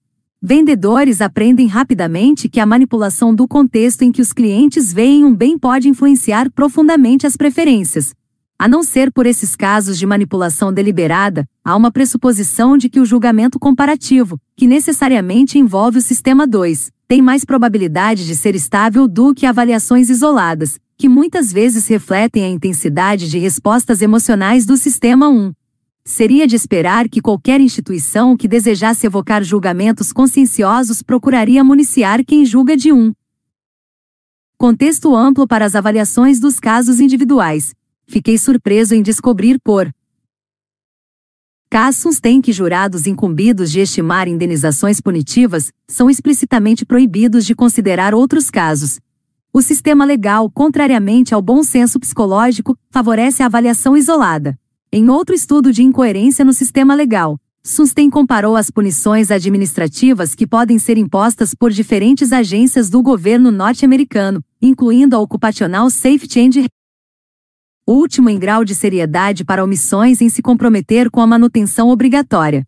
Vendedores 0.48 1.20
aprendem 1.20 1.66
rapidamente 1.66 2.48
que 2.48 2.60
a 2.60 2.64
manipulação 2.64 3.34
do 3.34 3.48
contexto 3.48 4.02
em 4.02 4.12
que 4.12 4.22
os 4.22 4.32
clientes 4.32 4.92
veem 4.92 5.24
um 5.24 5.34
bem 5.34 5.58
pode 5.58 5.88
influenciar 5.88 6.48
profundamente 6.52 7.26
as 7.26 7.36
preferências. 7.36 8.14
A 8.56 8.68
não 8.68 8.84
ser 8.84 9.10
por 9.10 9.26
esses 9.26 9.56
casos 9.56 9.98
de 9.98 10.06
manipulação 10.06 10.72
deliberada, 10.72 11.44
há 11.64 11.74
uma 11.74 11.90
pressuposição 11.90 12.78
de 12.78 12.88
que 12.88 13.00
o 13.00 13.04
julgamento 13.04 13.58
comparativo, 13.58 14.38
que 14.54 14.68
necessariamente 14.68 15.58
envolve 15.58 15.98
o 15.98 16.00
sistema 16.00 16.46
2, 16.46 16.92
tem 17.08 17.20
mais 17.20 17.44
probabilidade 17.44 18.24
de 18.24 18.36
ser 18.36 18.54
estável 18.54 19.08
do 19.08 19.34
que 19.34 19.46
avaliações 19.46 20.08
isoladas, 20.10 20.78
que 20.96 21.08
muitas 21.08 21.52
vezes 21.52 21.88
refletem 21.88 22.44
a 22.44 22.48
intensidade 22.48 23.28
de 23.28 23.36
respostas 23.40 24.00
emocionais 24.00 24.64
do 24.64 24.76
sistema 24.76 25.28
1. 25.28 25.52
Seria 26.08 26.46
de 26.46 26.54
esperar 26.54 27.08
que 27.08 27.20
qualquer 27.20 27.60
instituição 27.60 28.36
que 28.36 28.46
desejasse 28.46 29.04
evocar 29.04 29.42
julgamentos 29.42 30.12
conscienciosos 30.12 31.02
procuraria 31.02 31.64
municiar 31.64 32.24
quem 32.24 32.46
julga 32.46 32.76
de 32.76 32.92
um. 32.92 33.12
Contexto 34.56 35.16
amplo 35.16 35.48
para 35.48 35.64
as 35.64 35.74
avaliações 35.74 36.38
dos 36.38 36.60
casos 36.60 37.00
individuais. 37.00 37.74
Fiquei 38.06 38.38
surpreso 38.38 38.94
em 38.94 39.02
descobrir 39.02 39.58
por 39.58 39.92
casos 41.68 42.20
tem 42.20 42.40
que 42.40 42.52
jurados 42.52 43.08
incumbidos 43.08 43.72
de 43.72 43.80
estimar 43.80 44.28
indenizações 44.28 45.00
punitivas 45.00 45.72
são 45.88 46.08
explicitamente 46.08 46.86
proibidos 46.86 47.44
de 47.44 47.52
considerar 47.52 48.14
outros 48.14 48.48
casos, 48.48 49.00
o 49.52 49.60
sistema 49.60 50.04
legal, 50.04 50.48
contrariamente 50.48 51.34
ao 51.34 51.42
bom 51.42 51.64
senso 51.64 51.98
psicológico, 51.98 52.78
favorece 52.90 53.42
a 53.42 53.46
avaliação 53.46 53.96
isolada. 53.96 54.56
Em 54.98 55.10
outro 55.10 55.34
estudo 55.34 55.74
de 55.74 55.82
incoerência 55.82 56.42
no 56.42 56.54
sistema 56.54 56.94
legal, 56.94 57.38
Susten 57.62 58.08
comparou 58.08 58.56
as 58.56 58.70
punições 58.70 59.30
administrativas 59.30 60.34
que 60.34 60.46
podem 60.46 60.78
ser 60.78 60.96
impostas 60.96 61.52
por 61.54 61.70
diferentes 61.70 62.32
agências 62.32 62.88
do 62.88 63.02
governo 63.02 63.50
norte-americano, 63.50 64.42
incluindo 64.62 65.14
a 65.14 65.18
Occupational 65.18 65.90
Safety 65.90 66.40
and 66.40 66.66
último 67.86 68.30
em 68.30 68.38
grau 68.38 68.64
de 68.64 68.74
seriedade 68.74 69.44
para 69.44 69.62
omissões 69.62 70.22
em 70.22 70.30
se 70.30 70.40
comprometer 70.40 71.10
com 71.10 71.20
a 71.20 71.26
manutenção 71.26 71.90
obrigatória 71.90 72.66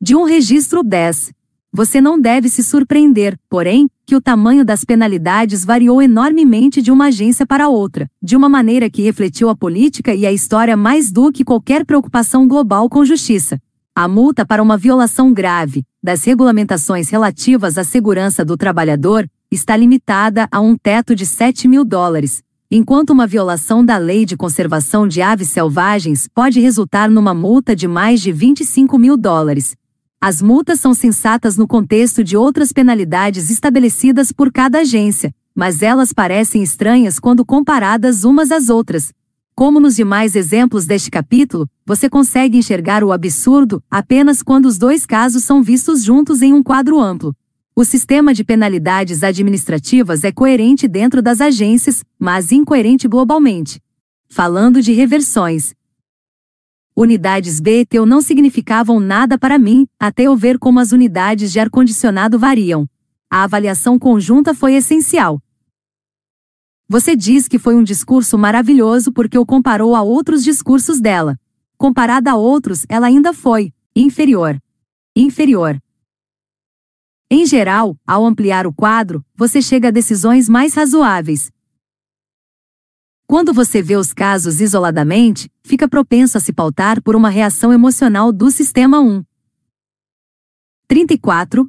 de 0.00 0.16
um 0.16 0.24
registro 0.24 0.82
10. 0.82 1.32
Você 1.74 2.02
não 2.02 2.20
deve 2.20 2.50
se 2.50 2.62
surpreender, 2.62 3.38
porém, 3.48 3.88
que 4.04 4.14
o 4.14 4.20
tamanho 4.20 4.62
das 4.62 4.84
penalidades 4.84 5.64
variou 5.64 6.02
enormemente 6.02 6.82
de 6.82 6.92
uma 6.92 7.06
agência 7.06 7.46
para 7.46 7.66
outra, 7.66 8.10
de 8.22 8.36
uma 8.36 8.46
maneira 8.46 8.90
que 8.90 9.00
refletiu 9.00 9.48
a 9.48 9.56
política 9.56 10.14
e 10.14 10.26
a 10.26 10.32
história 10.32 10.76
mais 10.76 11.10
do 11.10 11.32
que 11.32 11.42
qualquer 11.42 11.86
preocupação 11.86 12.46
global 12.46 12.90
com 12.90 13.02
justiça. 13.06 13.58
A 13.96 14.06
multa 14.06 14.44
para 14.44 14.62
uma 14.62 14.76
violação 14.76 15.32
grave 15.32 15.82
das 16.02 16.22
regulamentações 16.24 17.08
relativas 17.08 17.78
à 17.78 17.84
segurança 17.84 18.44
do 18.44 18.54
trabalhador 18.54 19.26
está 19.50 19.74
limitada 19.74 20.46
a 20.52 20.60
um 20.60 20.76
teto 20.76 21.14
de 21.14 21.24
7 21.24 21.66
mil 21.68 21.86
dólares, 21.86 22.42
enquanto 22.70 23.10
uma 23.10 23.26
violação 23.26 23.82
da 23.82 23.96
lei 23.96 24.26
de 24.26 24.36
conservação 24.36 25.08
de 25.08 25.22
aves 25.22 25.48
selvagens 25.48 26.28
pode 26.34 26.60
resultar 26.60 27.08
numa 27.08 27.32
multa 27.32 27.74
de 27.74 27.88
mais 27.88 28.20
de 28.20 28.30
25 28.30 28.98
mil 28.98 29.16
dólares, 29.16 29.74
as 30.24 30.40
multas 30.40 30.78
são 30.78 30.94
sensatas 30.94 31.56
no 31.56 31.66
contexto 31.66 32.22
de 32.22 32.36
outras 32.36 32.72
penalidades 32.72 33.50
estabelecidas 33.50 34.30
por 34.30 34.52
cada 34.52 34.78
agência, 34.78 35.34
mas 35.52 35.82
elas 35.82 36.12
parecem 36.12 36.62
estranhas 36.62 37.18
quando 37.18 37.44
comparadas 37.44 38.22
umas 38.22 38.52
às 38.52 38.68
outras. 38.68 39.12
Como 39.52 39.80
nos 39.80 39.96
demais 39.96 40.36
exemplos 40.36 40.86
deste 40.86 41.10
capítulo, 41.10 41.68
você 41.84 42.08
consegue 42.08 42.56
enxergar 42.56 43.02
o 43.02 43.10
absurdo 43.10 43.82
apenas 43.90 44.44
quando 44.44 44.66
os 44.66 44.78
dois 44.78 45.04
casos 45.04 45.42
são 45.42 45.60
vistos 45.60 46.04
juntos 46.04 46.40
em 46.40 46.52
um 46.52 46.62
quadro 46.62 47.00
amplo. 47.00 47.34
O 47.74 47.84
sistema 47.84 48.32
de 48.32 48.44
penalidades 48.44 49.24
administrativas 49.24 50.22
é 50.22 50.30
coerente 50.30 50.86
dentro 50.86 51.20
das 51.20 51.40
agências, 51.40 52.04
mas 52.16 52.52
incoerente 52.52 53.08
globalmente. 53.08 53.80
Falando 54.28 54.80
de 54.80 54.92
reversões, 54.92 55.74
Unidades 56.94 57.58
BTU 57.58 58.04
não 58.04 58.20
significavam 58.20 59.00
nada 59.00 59.38
para 59.38 59.58
mim, 59.58 59.86
até 59.98 60.24
eu 60.24 60.36
ver 60.36 60.58
como 60.58 60.78
as 60.78 60.92
unidades 60.92 61.50
de 61.50 61.58
ar-condicionado 61.58 62.38
variam. 62.38 62.86
A 63.30 63.44
avaliação 63.44 63.98
conjunta 63.98 64.52
foi 64.54 64.74
essencial. 64.74 65.40
Você 66.86 67.16
diz 67.16 67.48
que 67.48 67.58
foi 67.58 67.74
um 67.74 67.82
discurso 67.82 68.36
maravilhoso 68.36 69.10
porque 69.10 69.38
o 69.38 69.46
comparou 69.46 69.96
a 69.96 70.02
outros 70.02 70.44
discursos 70.44 71.00
dela. 71.00 71.38
Comparada 71.78 72.32
a 72.32 72.36
outros, 72.36 72.84
ela 72.90 73.06
ainda 73.06 73.32
foi 73.32 73.72
inferior. 73.96 74.60
Inferior. 75.16 75.80
Em 77.30 77.46
geral, 77.46 77.96
ao 78.06 78.26
ampliar 78.26 78.66
o 78.66 78.72
quadro, 78.74 79.24
você 79.34 79.62
chega 79.62 79.88
a 79.88 79.90
decisões 79.90 80.46
mais 80.50 80.74
razoáveis. 80.74 81.50
Quando 83.32 83.54
você 83.54 83.80
vê 83.80 83.96
os 83.96 84.12
casos 84.12 84.60
isoladamente, 84.60 85.50
fica 85.64 85.88
propenso 85.88 86.36
a 86.36 86.40
se 86.42 86.52
pautar 86.52 87.00
por 87.00 87.16
uma 87.16 87.30
reação 87.30 87.72
emocional 87.72 88.30
do 88.30 88.50
sistema 88.50 89.00
1. 89.00 89.24
34. 90.86 91.66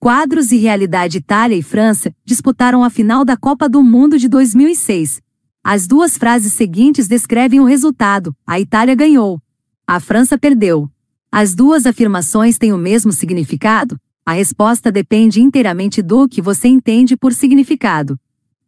Quadros 0.00 0.50
e 0.50 0.56
Realidade 0.56 1.18
Itália 1.18 1.54
e 1.54 1.62
França 1.62 2.12
disputaram 2.24 2.82
a 2.82 2.90
final 2.90 3.24
da 3.24 3.36
Copa 3.36 3.68
do 3.68 3.84
Mundo 3.84 4.18
de 4.18 4.28
2006. 4.28 5.22
As 5.62 5.86
duas 5.86 6.18
frases 6.18 6.54
seguintes 6.54 7.06
descrevem 7.06 7.60
o 7.60 7.64
resultado: 7.64 8.36
a 8.44 8.58
Itália 8.58 8.96
ganhou. 8.96 9.40
A 9.86 10.00
França 10.00 10.36
perdeu. 10.36 10.90
As 11.30 11.54
duas 11.54 11.86
afirmações 11.86 12.58
têm 12.58 12.72
o 12.72 12.76
mesmo 12.76 13.12
significado? 13.12 13.96
A 14.26 14.32
resposta 14.32 14.90
depende 14.90 15.40
inteiramente 15.40 16.02
do 16.02 16.28
que 16.28 16.42
você 16.42 16.66
entende 16.66 17.16
por 17.16 17.32
significado. 17.32 18.18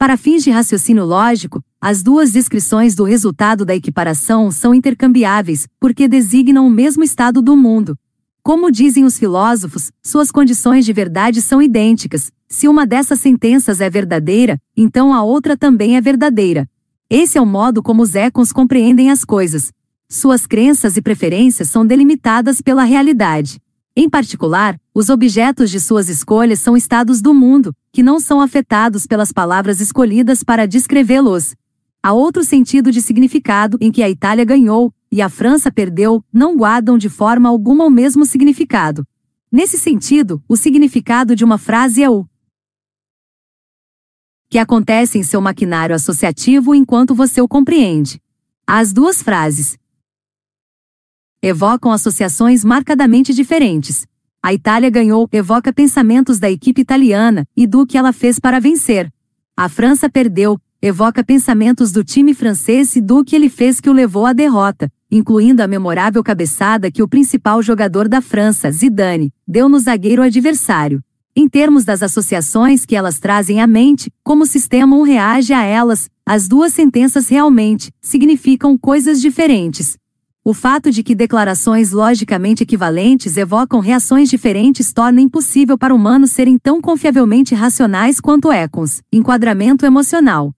Para 0.02 0.16
fins 0.16 0.42
de 0.42 0.50
raciocínio 0.50 1.04
lógico, 1.04 1.62
as 1.80 2.02
duas 2.02 2.32
descrições 2.32 2.92
do 2.92 3.04
resultado 3.04 3.64
da 3.64 3.72
equiparação 3.72 4.50
são 4.50 4.74
intercambiáveis, 4.74 5.68
porque 5.78 6.08
designam 6.08 6.66
o 6.66 6.70
mesmo 6.70 7.04
estado 7.04 7.40
do 7.40 7.56
mundo. 7.56 7.96
Como 8.42 8.72
dizem 8.72 9.04
os 9.04 9.16
filósofos, 9.16 9.92
suas 10.02 10.32
condições 10.32 10.84
de 10.84 10.92
verdade 10.92 11.40
são 11.40 11.62
idênticas. 11.62 12.32
Se 12.48 12.66
uma 12.66 12.84
dessas 12.84 13.20
sentenças 13.20 13.80
é 13.80 13.88
verdadeira, 13.88 14.58
então 14.76 15.14
a 15.14 15.22
outra 15.22 15.56
também 15.56 15.96
é 15.96 16.00
verdadeira. 16.00 16.68
Esse 17.08 17.38
é 17.38 17.40
o 17.40 17.46
modo 17.46 17.80
como 17.80 18.02
os 18.02 18.16
écons 18.16 18.52
compreendem 18.52 19.08
as 19.08 19.24
coisas. 19.24 19.70
Suas 20.08 20.48
crenças 20.48 20.96
e 20.96 21.00
preferências 21.00 21.70
são 21.70 21.86
delimitadas 21.86 22.60
pela 22.60 22.82
realidade. 22.82 23.60
Em 23.94 24.08
particular, 24.08 24.80
os 24.94 25.10
objetos 25.10 25.70
de 25.70 25.78
suas 25.78 26.08
escolhas 26.08 26.60
são 26.60 26.74
estados 26.74 27.20
do 27.20 27.34
mundo, 27.34 27.74
que 27.92 28.02
não 28.02 28.18
são 28.18 28.40
afetados 28.40 29.06
pelas 29.06 29.30
palavras 29.32 29.80
escolhidas 29.80 30.42
para 30.42 30.66
descrevê-los. 30.66 31.54
Há 32.02 32.14
outro 32.14 32.42
sentido 32.42 32.90
de 32.90 33.02
significado 33.02 33.76
em 33.82 33.92
que 33.92 34.02
a 34.02 34.08
Itália 34.08 34.46
ganhou 34.46 34.92
e 35.10 35.20
a 35.20 35.28
França 35.28 35.70
perdeu, 35.70 36.24
não 36.32 36.56
guardam 36.56 36.96
de 36.96 37.10
forma 37.10 37.50
alguma 37.50 37.84
o 37.84 37.90
mesmo 37.90 38.24
significado. 38.24 39.06
Nesse 39.50 39.78
sentido, 39.78 40.42
o 40.48 40.56
significado 40.56 41.36
de 41.36 41.44
uma 41.44 41.58
frase 41.58 42.02
é 42.02 42.08
o 42.08 42.26
que 44.48 44.58
acontece 44.58 45.18
em 45.18 45.22
seu 45.22 45.40
maquinário 45.40 45.94
associativo 45.94 46.74
enquanto 46.74 47.14
você 47.14 47.42
o 47.42 47.48
compreende. 47.48 48.20
As 48.66 48.92
duas 48.92 49.22
frases, 49.22 49.78
evocam 51.42 51.90
associações 51.90 52.64
marcadamente 52.64 53.34
diferentes. 53.34 54.06
A 54.40 54.54
Itália 54.54 54.88
ganhou 54.88 55.28
evoca 55.32 55.72
pensamentos 55.72 56.38
da 56.38 56.48
equipe 56.48 56.80
italiana 56.80 57.44
e 57.56 57.66
do 57.66 57.84
que 57.84 57.98
ela 57.98 58.12
fez 58.12 58.38
para 58.38 58.60
vencer. 58.60 59.12
A 59.56 59.68
França 59.68 60.08
perdeu 60.08 60.58
evoca 60.80 61.22
pensamentos 61.22 61.92
do 61.92 62.02
time 62.02 62.34
francês 62.34 62.96
e 62.96 63.00
do 63.00 63.24
que 63.24 63.36
ele 63.36 63.48
fez 63.48 63.80
que 63.80 63.88
o 63.88 63.92
levou 63.92 64.26
à 64.26 64.32
derrota, 64.32 64.90
incluindo 65.08 65.62
a 65.62 65.68
memorável 65.68 66.24
cabeçada 66.24 66.90
que 66.90 67.02
o 67.02 67.08
principal 67.08 67.62
jogador 67.62 68.08
da 68.08 68.20
França, 68.20 68.70
Zidane, 68.72 69.32
deu 69.46 69.68
no 69.68 69.78
zagueiro 69.78 70.22
adversário. 70.22 71.00
Em 71.36 71.48
termos 71.48 71.84
das 71.84 72.02
associações 72.02 72.84
que 72.84 72.96
elas 72.96 73.20
trazem 73.20 73.60
à 73.60 73.66
mente, 73.66 74.10
como 74.24 74.42
o 74.42 74.46
sistema 74.46 74.96
1 74.96 75.02
reage 75.02 75.52
a 75.52 75.62
elas, 75.62 76.10
as 76.26 76.48
duas 76.48 76.74
sentenças 76.74 77.28
realmente 77.28 77.90
significam 78.00 78.76
coisas 78.76 79.20
diferentes. 79.20 79.96
O 80.44 80.52
fato 80.52 80.90
de 80.90 81.04
que 81.04 81.14
declarações 81.14 81.92
logicamente 81.92 82.64
equivalentes 82.64 83.36
evocam 83.36 83.78
reações 83.78 84.28
diferentes 84.28 84.92
torna 84.92 85.20
impossível 85.20 85.78
para 85.78 85.94
humanos 85.94 86.32
serem 86.32 86.58
tão 86.58 86.80
confiavelmente 86.80 87.54
racionais 87.54 88.18
quanto 88.18 88.50
écons. 88.50 89.02
Enquadramento 89.12 89.86
emocional. 89.86 90.52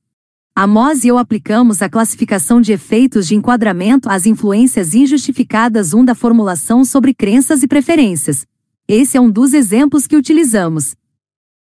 Amos 0.57 1.05
e 1.05 1.09
eu 1.09 1.19
aplicamos 1.19 1.83
a 1.83 1.89
classificação 1.91 2.63
de 2.63 2.73
efeitos 2.73 3.29
de 3.29 3.35
enquadramento 3.35 4.09
às 4.09 4.25
influências 4.25 4.95
injustificadas 4.95 5.93
um 5.93 6.03
da 6.03 6.15
formulação 6.15 6.83
sobre 6.83 7.13
crenças 7.13 7.63
e 7.63 7.69
preferências. 7.69 8.47
Esse 8.89 9.19
é 9.19 9.21
um 9.21 9.31
dos 9.31 9.53
exemplos 9.53 10.07
que 10.07 10.17
utilizamos. 10.17 10.95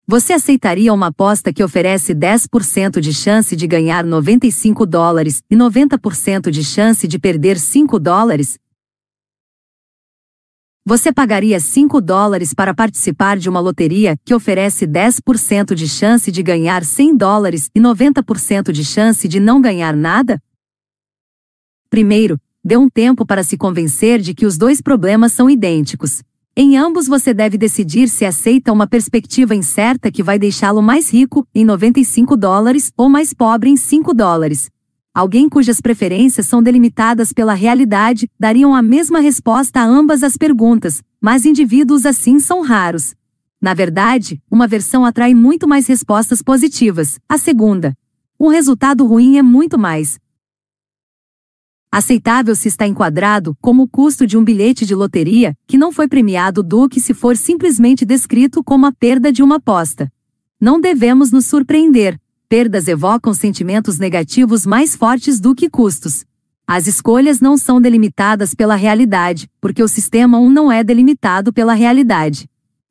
Você 0.09 0.31
aceitaria 0.31 0.93
uma 0.93 1.07
aposta 1.07 1.51
que 1.51 1.61
oferece 1.61 2.15
10% 2.15 3.01
de 3.01 3.13
chance 3.13 3.57
de 3.57 3.67
ganhar 3.67 4.05
95 4.05 4.85
dólares 4.85 5.43
e 5.51 5.55
90% 5.57 6.49
de 6.49 6.63
chance 6.63 7.05
de 7.05 7.19
perder 7.19 7.59
5 7.59 7.99
dólares? 7.99 8.57
Você 10.85 11.11
pagaria 11.11 11.59
5 11.59 11.99
dólares 11.99 12.53
para 12.53 12.73
participar 12.73 13.37
de 13.37 13.49
uma 13.49 13.59
loteria 13.59 14.15
que 14.23 14.33
oferece 14.33 14.87
10% 14.87 15.75
de 15.75 15.89
chance 15.89 16.31
de 16.31 16.41
ganhar 16.41 16.85
100 16.85 17.17
dólares 17.17 17.69
e 17.75 17.79
90% 17.81 18.71
de 18.71 18.85
chance 18.85 19.27
de 19.27 19.41
não 19.41 19.59
ganhar 19.59 19.93
nada? 19.93 20.41
Primeiro, 21.89 22.39
dê 22.63 22.77
um 22.77 22.87
tempo 22.89 23.25
para 23.25 23.43
se 23.43 23.57
convencer 23.57 24.21
de 24.21 24.33
que 24.33 24.45
os 24.45 24.57
dois 24.57 24.79
problemas 24.79 25.33
são 25.33 25.49
idênticos. 25.49 26.23
Em 26.59 26.75
ambos 26.75 27.05
você 27.05 27.35
deve 27.35 27.55
decidir 27.55 28.09
se 28.09 28.25
aceita 28.25 28.73
uma 28.73 28.87
perspectiva 28.87 29.53
incerta 29.53 30.11
que 30.11 30.23
vai 30.23 30.39
deixá-lo 30.39 30.81
mais 30.81 31.13
rico, 31.13 31.47
em 31.53 31.63
95 31.63 32.35
dólares, 32.35 32.91
ou 32.97 33.07
mais 33.07 33.31
pobre, 33.31 33.69
em 33.69 33.77
5 33.77 34.11
dólares. 34.11 34.67
Alguém 35.13 35.47
cujas 35.47 35.79
preferências 35.79 36.47
são 36.47 36.63
delimitadas 36.63 37.31
pela 37.31 37.53
realidade 37.53 38.27
dariam 38.39 38.73
a 38.73 38.81
mesma 38.81 39.19
resposta 39.19 39.81
a 39.81 39.85
ambas 39.85 40.23
as 40.23 40.35
perguntas, 40.35 41.03
mas 41.21 41.45
indivíduos 41.45 42.07
assim 42.07 42.39
são 42.39 42.63
raros. 42.63 43.13
Na 43.61 43.75
verdade, 43.75 44.41
uma 44.49 44.65
versão 44.65 45.05
atrai 45.05 45.35
muito 45.35 45.67
mais 45.67 45.85
respostas 45.85 46.41
positivas, 46.41 47.19
a 47.29 47.37
segunda. 47.37 47.93
Um 48.39 48.47
resultado 48.47 49.05
ruim 49.05 49.37
é 49.37 49.43
muito 49.43 49.77
mais, 49.77 50.17
aceitável 51.91 52.55
se 52.55 52.67
está 52.67 52.85
enquadrado 52.85 53.55
como 53.61 53.83
o 53.83 53.87
custo 53.87 54.27
de 54.27 54.37
um 54.37 54.43
bilhete 54.43 54.85
de 54.85 54.93
loteria, 54.93 55.55
que 55.67 55.77
não 55.77 55.91
foi 55.91 56.07
premiado 56.07 56.61
do 56.61 56.87
que 56.87 56.99
se 56.99 57.13
for 57.13 57.35
simplesmente 57.37 58.05
descrito 58.05 58.63
como 58.63 58.85
a 58.85 58.91
perda 58.91 59.31
de 59.31 59.41
uma 59.41 59.55
aposta. 59.55 60.11
Não 60.59 60.81
devemos 60.81 61.31
nos 61.31 61.45
surpreender. 61.45 62.19
Perdas 62.49 62.87
evocam 62.87 63.33
sentimentos 63.33 63.99
negativos 63.99 64.65
mais 64.65 64.95
fortes 64.95 65.39
do 65.39 65.53
que 65.53 65.69
custos. 65.69 66.25
As 66.65 66.87
escolhas 66.87 67.39
não 67.39 67.57
são 67.57 67.79
delimitadas 67.79 68.53
pela 68.53 68.75
realidade, 68.75 69.49
porque 69.61 69.81
o 69.81 69.87
sistema 69.87 70.37
1 70.37 70.49
não 70.49 70.71
é 70.71 70.83
delimitado 70.83 71.53
pela 71.53 71.73
realidade. 71.73 72.49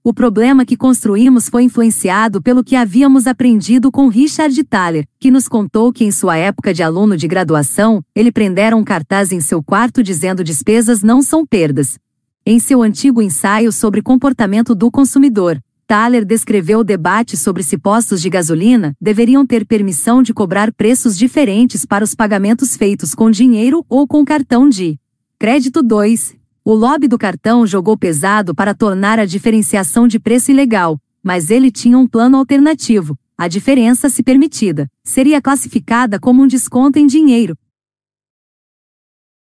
O 0.09 0.15
problema 0.15 0.65
que 0.65 0.77
construímos 0.77 1.49
foi 1.49 1.65
influenciado 1.65 2.41
pelo 2.41 2.63
que 2.63 2.77
havíamos 2.77 3.27
aprendido 3.27 3.91
com 3.91 4.07
Richard 4.07 4.63
Thaler, 4.63 5.05
que 5.19 5.33
nos 5.33 5.49
contou 5.49 5.93
que 5.93 6.05
em 6.05 6.13
sua 6.13 6.37
época 6.37 6.73
de 6.73 6.81
aluno 6.81 7.17
de 7.17 7.27
graduação, 7.27 8.01
ele 8.15 8.31
prendera 8.31 8.77
um 8.77 8.85
cartaz 8.85 9.33
em 9.33 9.41
seu 9.41 9.61
quarto 9.61 10.05
dizendo 10.05 10.45
despesas 10.45 11.03
não 11.03 11.23
são 11.23 11.45
perdas. 11.45 11.99
Em 12.47 12.61
seu 12.61 12.83
antigo 12.83 13.21
ensaio 13.21 13.73
sobre 13.73 14.01
comportamento 14.01 14.77
do 14.77 14.93
consumidor, 14.93 15.61
Thaler 15.89 16.25
descreveu 16.25 16.79
o 16.79 16.85
debate 16.85 17.37
sobre 17.37 17.65
se 17.65 17.77
postos 17.77 18.23
de 18.23 18.31
gasolina 18.31 18.95
deveriam 19.01 19.45
ter 19.45 19.67
permissão 19.67 20.23
de 20.23 20.33
cobrar 20.33 20.73
preços 20.73 21.19
diferentes 21.19 21.85
para 21.85 22.05
os 22.05 22.15
pagamentos 22.15 22.77
feitos 22.77 23.13
com 23.13 23.29
dinheiro 23.29 23.85
ou 23.89 24.07
com 24.07 24.25
cartão 24.25 24.69
de 24.69 25.01
crédito 25.37 25.83
2, 25.83 26.37
o 26.69 26.75
lobby 26.75 27.07
do 27.07 27.17
cartão 27.17 27.65
jogou 27.65 27.97
pesado 27.97 28.53
para 28.53 28.75
tornar 28.75 29.21
a 29.21 29.25
diferenciação 29.25 30.09
de 30.09 30.19
preço 30.19 30.51
ilegal, 30.51 31.01
mas 31.23 31.49
ele 31.49 31.71
tinha 31.71 31.97
um 31.97 32.09
plano 32.09 32.37
alternativo. 32.37 33.17
A 33.39 33.47
diferença, 33.47 34.11
se 34.11 34.21
permitida, 34.21 34.91
seria 35.05 35.41
classificada 35.41 36.19
como 36.19 36.43
um 36.43 36.47
desconto 36.49 36.99
em 36.99 37.07
dinheiro. 37.07 37.57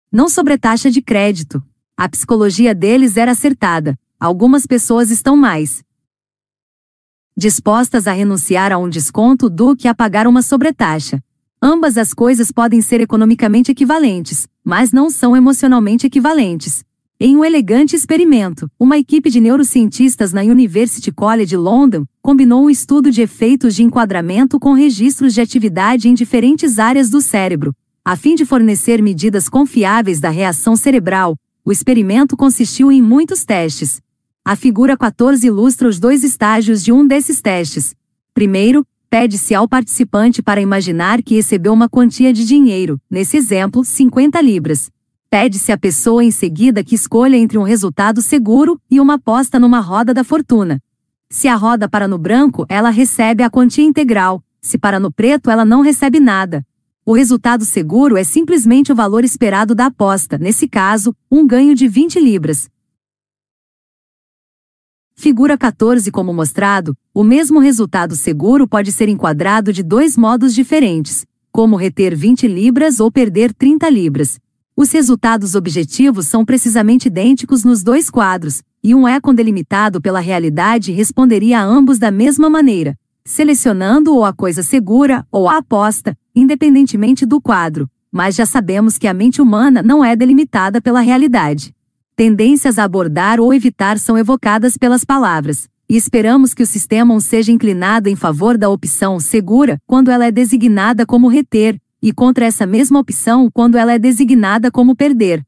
Não 0.09 0.29
sobre 0.29 0.57
taxa 0.57 0.89
de 0.89 1.01
crédito. 1.01 1.61
A 1.97 2.07
psicologia 2.07 2.73
deles 2.73 3.17
era 3.17 3.31
acertada. 3.31 3.99
Algumas 4.17 4.65
pessoas 4.65 5.11
estão 5.11 5.35
mais 5.35 5.83
dispostas 7.35 8.07
a 8.07 8.13
renunciar 8.13 8.71
a 8.71 8.77
um 8.77 8.87
desconto 8.87 9.49
do 9.49 9.75
que 9.75 9.89
a 9.89 9.93
pagar 9.93 10.25
uma 10.25 10.41
sobretaxa. 10.41 11.21
Ambas 11.61 11.97
as 11.97 12.13
coisas 12.13 12.49
podem 12.49 12.81
ser 12.81 13.01
economicamente 13.01 13.71
equivalentes, 13.71 14.47
mas 14.63 14.93
não 14.93 15.09
são 15.09 15.35
emocionalmente 15.35 16.07
equivalentes. 16.07 16.87
Em 17.21 17.35
um 17.35 17.43
elegante 17.43 17.97
experimento, 17.97 18.71
uma 18.79 18.97
equipe 18.97 19.29
de 19.29 19.41
neurocientistas 19.41 20.31
na 20.31 20.39
University 20.39 21.11
College 21.11 21.57
London 21.57 22.05
combinou 22.21 22.63
um 22.63 22.69
estudo 22.69 23.11
de 23.11 23.21
efeitos 23.21 23.75
de 23.75 23.83
enquadramento 23.83 24.57
com 24.57 24.71
registros 24.71 25.33
de 25.33 25.41
atividade 25.41 26.07
em 26.07 26.13
diferentes 26.13 26.79
áreas 26.79 27.09
do 27.09 27.19
cérebro. 27.19 27.75
A 28.05 28.15
fim 28.15 28.35
de 28.35 28.45
fornecer 28.45 29.01
medidas 29.01 29.49
confiáveis 29.49 30.21
da 30.21 30.29
reação 30.29 30.77
cerebral, 30.77 31.35
o 31.65 31.73
experimento 31.73 32.37
consistiu 32.37 32.89
em 32.89 33.01
muitos 33.01 33.43
testes. 33.43 34.01
A 34.45 34.55
figura 34.55 34.95
14 34.95 35.45
ilustra 35.45 35.89
os 35.89 35.99
dois 35.99 36.23
estágios 36.23 36.81
de 36.81 36.93
um 36.93 37.05
desses 37.05 37.41
testes. 37.41 37.93
Primeiro, 38.33 38.87
pede-se 39.09 39.53
ao 39.53 39.67
participante 39.67 40.41
para 40.41 40.61
imaginar 40.61 41.21
que 41.21 41.35
recebeu 41.35 41.73
uma 41.73 41.89
quantia 41.89 42.31
de 42.31 42.45
dinheiro, 42.45 42.97
nesse 43.11 43.35
exemplo, 43.35 43.83
50 43.83 44.39
libras. 44.39 44.89
Pede-se 45.29 45.71
à 45.71 45.77
pessoa 45.77 46.23
em 46.23 46.31
seguida 46.31 46.83
que 46.83 46.95
escolha 46.95 47.37
entre 47.37 47.55
um 47.55 47.61
resultado 47.61 48.19
seguro 48.19 48.81
e 48.89 48.99
uma 48.99 49.13
aposta 49.13 49.59
numa 49.59 49.79
roda 49.79 50.11
da 50.11 50.23
fortuna. 50.23 50.81
Se 51.29 51.47
a 51.47 51.55
roda 51.55 51.87
para 51.87 52.07
no 52.07 52.17
branco, 52.17 52.65
ela 52.67 52.89
recebe 52.89 53.43
a 53.43 53.49
quantia 53.49 53.85
integral, 53.85 54.43
se 54.59 54.79
para 54.79 54.99
no 54.99 55.11
preto, 55.11 55.51
ela 55.51 55.63
não 55.63 55.81
recebe 55.81 56.19
nada. 56.19 56.65
O 57.05 57.13
resultado 57.13 57.63
seguro 57.63 58.17
é 58.17 58.23
simplesmente 58.23 58.91
o 58.91 58.95
valor 58.95 59.23
esperado 59.23 59.75
da 59.75 59.85
aposta, 59.85 60.35
nesse 60.35 60.67
caso, 60.67 61.15
um 61.29 61.45
ganho 61.45 61.75
de 61.75 61.87
20 61.87 62.19
libras. 62.19 62.67
Figura 65.13 65.55
14 65.55 66.09
Como 66.09 66.33
mostrado, 66.33 66.97
o 67.13 67.23
mesmo 67.23 67.59
resultado 67.59 68.15
seguro 68.15 68.67
pode 68.67 68.91
ser 68.91 69.07
enquadrado 69.07 69.71
de 69.71 69.83
dois 69.83 70.17
modos 70.17 70.55
diferentes, 70.55 71.23
como 71.51 71.75
reter 71.75 72.15
20 72.15 72.47
libras 72.47 72.99
ou 72.99 73.11
perder 73.11 73.53
30 73.53 73.87
libras. 73.91 74.39
Os 74.79 74.93
resultados 74.93 75.55
objetivos 75.55 76.27
são 76.27 76.45
precisamente 76.45 77.07
idênticos 77.07 77.65
nos 77.65 77.83
dois 77.83 78.09
quadros, 78.09 78.63
e 78.81 78.95
um 78.95 79.05
é 79.05 79.19
delimitado 79.35 79.99
pela 79.99 80.21
realidade 80.21 80.93
responderia 80.93 81.59
a 81.59 81.63
ambos 81.65 81.99
da 81.99 82.09
mesma 82.09 82.49
maneira, 82.49 82.97
selecionando 83.25 84.15
ou 84.15 84.23
a 84.23 84.31
coisa 84.31 84.63
segura 84.63 85.27
ou 85.29 85.49
a 85.49 85.57
aposta, 85.57 86.17
independentemente 86.33 87.25
do 87.25 87.41
quadro, 87.41 87.89
mas 88.09 88.35
já 88.35 88.45
sabemos 88.45 88.97
que 88.97 89.05
a 89.05 89.13
mente 89.13 89.41
humana 89.41 89.83
não 89.83 90.01
é 90.01 90.15
delimitada 90.15 90.81
pela 90.81 91.01
realidade. 91.01 91.75
Tendências 92.15 92.79
a 92.79 92.85
abordar 92.85 93.41
ou 93.41 93.53
evitar 93.53 93.99
são 93.99 94.17
evocadas 94.17 94.77
pelas 94.77 95.03
palavras, 95.03 95.67
e 95.89 95.97
esperamos 95.97 96.53
que 96.53 96.63
o 96.63 96.65
sistema 96.65 97.19
seja 97.19 97.51
inclinado 97.51 98.07
em 98.07 98.15
favor 98.15 98.57
da 98.57 98.69
opção 98.69 99.19
segura 99.19 99.77
quando 99.85 100.09
ela 100.09 100.25
é 100.25 100.31
designada 100.31 101.05
como 101.05 101.27
reter, 101.27 101.77
e 102.01 102.13
contra 102.13 102.45
essa 102.45 102.65
mesma 102.65 102.99
opção 102.99 103.49
quando 103.51 103.77
ela 103.77 103.93
é 103.93 103.99
designada 103.99 104.71
como 104.71 104.95
perder. 104.95 105.45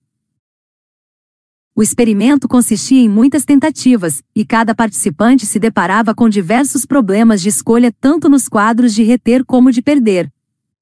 O 1.75 1.81
experimento 1.81 2.47
consistia 2.47 3.01
em 3.01 3.07
muitas 3.07 3.45
tentativas, 3.45 4.21
e 4.35 4.45
cada 4.45 4.75
participante 4.75 5.45
se 5.45 5.57
deparava 5.57 6.13
com 6.13 6.27
diversos 6.27 6.85
problemas 6.85 7.41
de 7.41 7.49
escolha 7.49 7.93
tanto 7.99 8.27
nos 8.27 8.49
quadros 8.49 8.93
de 8.93 9.03
reter 9.03 9.45
como 9.45 9.71
de 9.71 9.81
perder. 9.81 10.31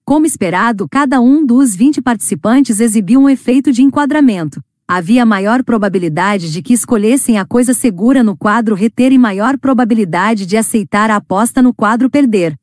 Como 0.03 0.25
esperado, 0.25 0.87
cada 0.89 1.21
um 1.21 1.45
dos 1.45 1.75
20 1.75 2.01
participantes 2.01 2.79
exibiu 2.79 3.21
um 3.21 3.29
efeito 3.29 3.71
de 3.71 3.83
enquadramento, 3.83 4.63
havia 4.91 5.23
maior 5.23 5.63
probabilidade 5.63 6.51
de 6.51 6.63
que 6.63 6.73
escolhessem 6.73 7.37
a 7.37 7.45
coisa 7.45 7.75
segura 7.75 8.23
no 8.23 8.35
quadro 8.35 8.73
reter 8.73 9.11
e 9.11 9.19
maior 9.19 9.55
probabilidade 9.55 10.47
de 10.47 10.57
aceitar 10.57 11.11
a 11.11 11.17
aposta 11.17 11.61
no 11.61 11.71
quadro 11.71 12.09
perder. 12.09 12.57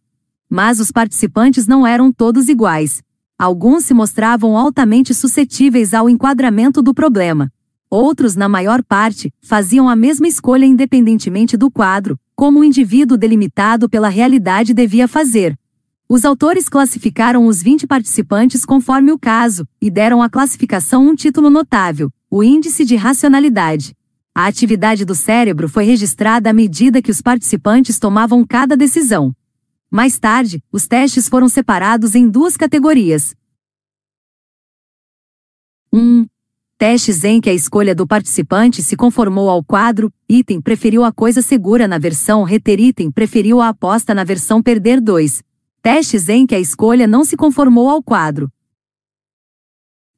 Mas 0.49 0.81
os 0.81 0.93
participantes 0.93 1.67
não 1.67 1.87
eram 1.87 2.12
todos 2.12 2.49
iguais. 2.49 3.03
Alguns 3.39 3.85
se 3.85 3.93
mostravam 3.93 4.57
altamente 4.57 5.12
suscetíveis 5.12 5.93
ao 5.93 6.09
enquadramento 6.09 6.81
do 6.81 6.95
problema. 6.95 7.53
Outros, 7.91 8.35
na 8.35 8.49
maior 8.49 8.83
parte, 8.83 9.33
faziam 9.41 9.89
a 9.89 9.95
mesma 9.95 10.27
escolha 10.27 10.65
independentemente 10.65 11.57
do 11.57 11.71
quadro, 11.71 12.19
como 12.35 12.61
o 12.61 12.65
indivíduo 12.65 13.17
delimitado 13.17 13.89
pela 13.89 14.09
realidade 14.09 14.75
devia 14.75 15.07
fazer. 15.07 15.57
Os 16.09 16.25
autores 16.25 16.69
classificaram 16.69 17.47
os 17.47 17.62
20 17.62 17.87
participantes 17.87 18.65
conforme 18.65 19.11
o 19.12 19.19
caso, 19.19 19.67
e 19.81 19.91
deram 19.91 20.23
à 20.23 20.31
classificação 20.31 21.07
um 21.07 21.15
título 21.15 21.51
notável: 21.51 22.11
o 22.31 22.43
índice 22.45 22.85
de 22.85 22.97
racionalidade. 22.97 23.95
A 24.35 24.47
atividade 24.47 25.05
do 25.05 25.15
cérebro 25.15 25.69
foi 25.69 25.85
registrada 25.85 26.51
à 26.51 26.53
medida 26.53 27.03
que 27.03 27.11
os 27.11 27.21
participantes 27.21 27.99
tomavam 27.99 28.45
cada 28.47 28.77
decisão. 28.77 29.35
Mais 29.91 30.19
tarde, 30.19 30.63
os 30.71 30.87
testes 30.87 31.29
foram 31.29 31.49
separados 31.49 32.15
em 32.15 32.29
duas 32.29 32.57
categorias. 32.57 33.35
1. 35.93 35.99
Um, 35.99 36.27
testes 36.77 37.25
em 37.25 37.41
que 37.41 37.51
a 37.51 37.55
escolha 37.55 37.95
do 37.95 38.07
participante 38.07 38.83
se 38.83 38.97
conformou 38.97 39.49
ao 39.49 39.65
quadro, 39.65 40.13
item 40.29 40.61
preferiu 40.61 41.05
a 41.05 41.13
coisa 41.13 41.41
segura 41.41 41.89
na 41.89 41.99
versão 41.99 42.43
reter 42.43 42.81
item 42.81 43.11
preferiu 43.11 43.61
a 43.61 43.69
aposta 43.69 44.15
na 44.15 44.25
versão 44.25 44.63
perder 44.63 45.01
2 45.01 45.43
testes 45.87 46.29
em 46.29 46.45
que 46.45 46.55
a 46.57 46.59
escolha 46.59 47.07
não 47.07 47.25
se 47.25 47.37
conformou 47.37 47.89
ao 47.89 48.03
quadro. 48.03 48.51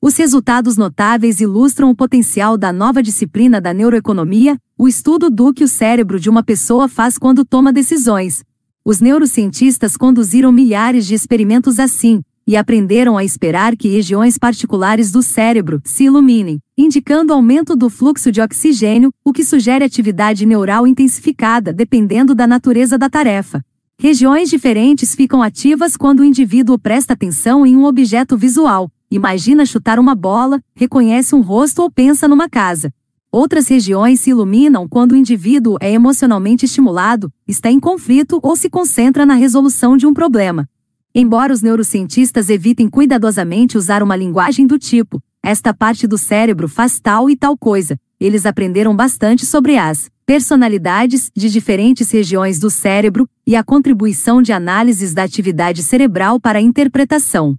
Os 0.00 0.16
resultados 0.16 0.78
notáveis 0.78 1.42
ilustram 1.42 1.90
o 1.90 1.94
potencial 1.94 2.56
da 2.56 2.72
nova 2.72 3.02
disciplina 3.02 3.60
da 3.60 3.74
neuroeconomia, 3.74 4.58
o 4.78 4.88
estudo 4.88 5.28
do 5.28 5.52
que 5.52 5.62
o 5.62 5.68
cérebro 5.68 6.18
de 6.18 6.30
uma 6.30 6.42
pessoa 6.42 6.88
faz 6.88 7.18
quando 7.18 7.44
toma 7.44 7.70
decisões. 7.70 8.42
Os 8.88 9.02
neurocientistas 9.02 9.98
conduziram 9.98 10.50
milhares 10.50 11.06
de 11.06 11.14
experimentos 11.14 11.78
assim, 11.78 12.22
e 12.46 12.56
aprenderam 12.56 13.18
a 13.18 13.22
esperar 13.22 13.76
que 13.76 13.86
regiões 13.86 14.38
particulares 14.38 15.12
do 15.12 15.22
cérebro 15.22 15.78
se 15.84 16.04
iluminem, 16.04 16.58
indicando 16.74 17.34
aumento 17.34 17.76
do 17.76 17.90
fluxo 17.90 18.32
de 18.32 18.40
oxigênio, 18.40 19.12
o 19.22 19.30
que 19.30 19.44
sugere 19.44 19.84
atividade 19.84 20.46
neural 20.46 20.86
intensificada 20.86 21.70
dependendo 21.70 22.34
da 22.34 22.46
natureza 22.46 22.96
da 22.96 23.10
tarefa. 23.10 23.62
Regiões 24.00 24.48
diferentes 24.48 25.14
ficam 25.14 25.42
ativas 25.42 25.94
quando 25.94 26.20
o 26.20 26.24
indivíduo 26.24 26.78
presta 26.78 27.12
atenção 27.12 27.66
em 27.66 27.76
um 27.76 27.84
objeto 27.84 28.38
visual, 28.38 28.90
imagina 29.10 29.66
chutar 29.66 29.98
uma 29.98 30.14
bola, 30.14 30.62
reconhece 30.74 31.34
um 31.34 31.42
rosto 31.42 31.82
ou 31.82 31.90
pensa 31.90 32.26
numa 32.26 32.48
casa. 32.48 32.90
Outras 33.30 33.68
regiões 33.68 34.20
se 34.20 34.30
iluminam 34.30 34.88
quando 34.88 35.12
o 35.12 35.16
indivíduo 35.16 35.76
é 35.82 35.92
emocionalmente 35.92 36.64
estimulado, 36.64 37.30
está 37.46 37.70
em 37.70 37.78
conflito 37.78 38.40
ou 38.42 38.56
se 38.56 38.70
concentra 38.70 39.26
na 39.26 39.34
resolução 39.34 39.98
de 39.98 40.06
um 40.06 40.14
problema. 40.14 40.66
Embora 41.14 41.52
os 41.52 41.60
neurocientistas 41.60 42.48
evitem 42.48 42.88
cuidadosamente 42.88 43.76
usar 43.76 44.02
uma 44.02 44.16
linguagem 44.16 44.66
do 44.66 44.78
tipo, 44.78 45.22
esta 45.42 45.74
parte 45.74 46.06
do 46.06 46.16
cérebro 46.16 46.68
faz 46.68 46.98
tal 46.98 47.28
e 47.28 47.36
tal 47.36 47.56
coisa, 47.56 48.00
eles 48.18 48.46
aprenderam 48.46 48.96
bastante 48.96 49.44
sobre 49.44 49.76
as 49.76 50.10
personalidades 50.24 51.30
de 51.36 51.50
diferentes 51.50 52.10
regiões 52.10 52.58
do 52.58 52.70
cérebro 52.70 53.28
e 53.46 53.54
a 53.54 53.62
contribuição 53.62 54.40
de 54.40 54.52
análises 54.52 55.12
da 55.12 55.22
atividade 55.22 55.82
cerebral 55.82 56.40
para 56.40 56.58
a 56.58 56.62
interpretação 56.62 57.56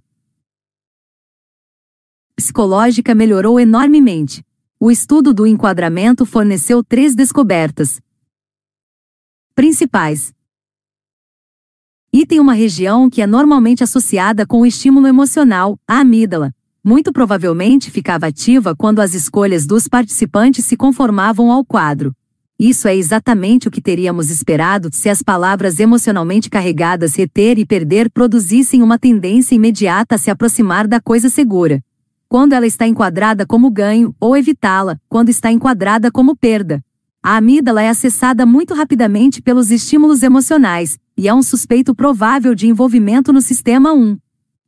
psicológica 2.34 3.14
melhorou 3.14 3.60
enormemente. 3.60 4.42
O 4.82 4.90
estudo 4.90 5.34
do 5.34 5.46
enquadramento 5.46 6.24
forneceu 6.24 6.82
três 6.82 7.14
descobertas 7.14 8.00
principais. 9.54 10.32
E 12.10 12.24
tem 12.24 12.40
uma 12.40 12.54
região 12.54 13.10
que 13.10 13.20
é 13.20 13.26
normalmente 13.26 13.84
associada 13.84 14.46
com 14.46 14.62
o 14.62 14.66
estímulo 14.66 15.06
emocional, 15.06 15.78
a 15.86 16.00
amígdala. 16.00 16.50
Muito 16.82 17.12
provavelmente 17.12 17.90
ficava 17.90 18.28
ativa 18.28 18.74
quando 18.74 19.00
as 19.00 19.12
escolhas 19.12 19.66
dos 19.66 19.86
participantes 19.86 20.64
se 20.64 20.78
conformavam 20.78 21.52
ao 21.52 21.62
quadro. 21.62 22.16
Isso 22.58 22.88
é 22.88 22.96
exatamente 22.96 23.68
o 23.68 23.70
que 23.70 23.82
teríamos 23.82 24.30
esperado 24.30 24.88
se 24.94 25.10
as 25.10 25.20
palavras 25.20 25.78
emocionalmente 25.78 26.48
carregadas 26.48 27.14
reter 27.16 27.58
e 27.58 27.66
perder 27.66 28.10
produzissem 28.10 28.82
uma 28.82 28.98
tendência 28.98 29.54
imediata 29.54 30.14
a 30.14 30.18
se 30.18 30.30
aproximar 30.30 30.88
da 30.88 31.02
coisa 31.02 31.28
segura. 31.28 31.84
Quando 32.30 32.52
ela 32.52 32.64
está 32.64 32.86
enquadrada 32.86 33.44
como 33.44 33.68
ganho, 33.72 34.14
ou 34.20 34.36
evitá-la, 34.36 35.00
quando 35.08 35.30
está 35.30 35.50
enquadrada 35.50 36.12
como 36.12 36.36
perda. 36.36 36.80
A 37.20 37.36
amígdala 37.36 37.82
é 37.82 37.88
acessada 37.88 38.46
muito 38.46 38.72
rapidamente 38.72 39.42
pelos 39.42 39.72
estímulos 39.72 40.22
emocionais, 40.22 40.96
e 41.16 41.26
é 41.26 41.34
um 41.34 41.42
suspeito 41.42 41.92
provável 41.92 42.54
de 42.54 42.68
envolvimento 42.68 43.32
no 43.32 43.42
sistema 43.42 43.92
1. 43.92 44.16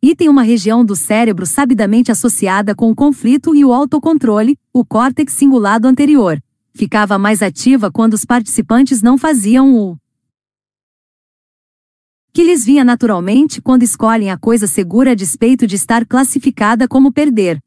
E 0.02 0.16
tem 0.16 0.28
uma 0.28 0.42
região 0.42 0.84
do 0.84 0.96
cérebro 0.96 1.46
sabidamente 1.46 2.10
associada 2.10 2.74
com 2.74 2.90
o 2.90 2.96
conflito 2.96 3.54
e 3.54 3.64
o 3.64 3.72
autocontrole, 3.72 4.58
o 4.74 4.84
córtex 4.84 5.32
cingulado 5.32 5.86
anterior 5.86 6.42
ficava 6.74 7.18
mais 7.18 7.42
ativa 7.42 7.90
quando 7.90 8.14
os 8.14 8.24
participantes 8.24 9.02
não 9.02 9.18
faziam 9.18 9.74
o 9.74 9.96
que 12.32 12.42
lhes 12.42 12.64
vinha 12.64 12.82
naturalmente 12.82 13.60
quando 13.60 13.82
escolhem 13.82 14.30
a 14.30 14.38
coisa 14.38 14.66
segura 14.66 15.12
a 15.12 15.14
despeito 15.14 15.66
de 15.66 15.76
estar 15.76 16.06
classificada 16.06 16.88
como 16.88 17.12
perder. 17.12 17.62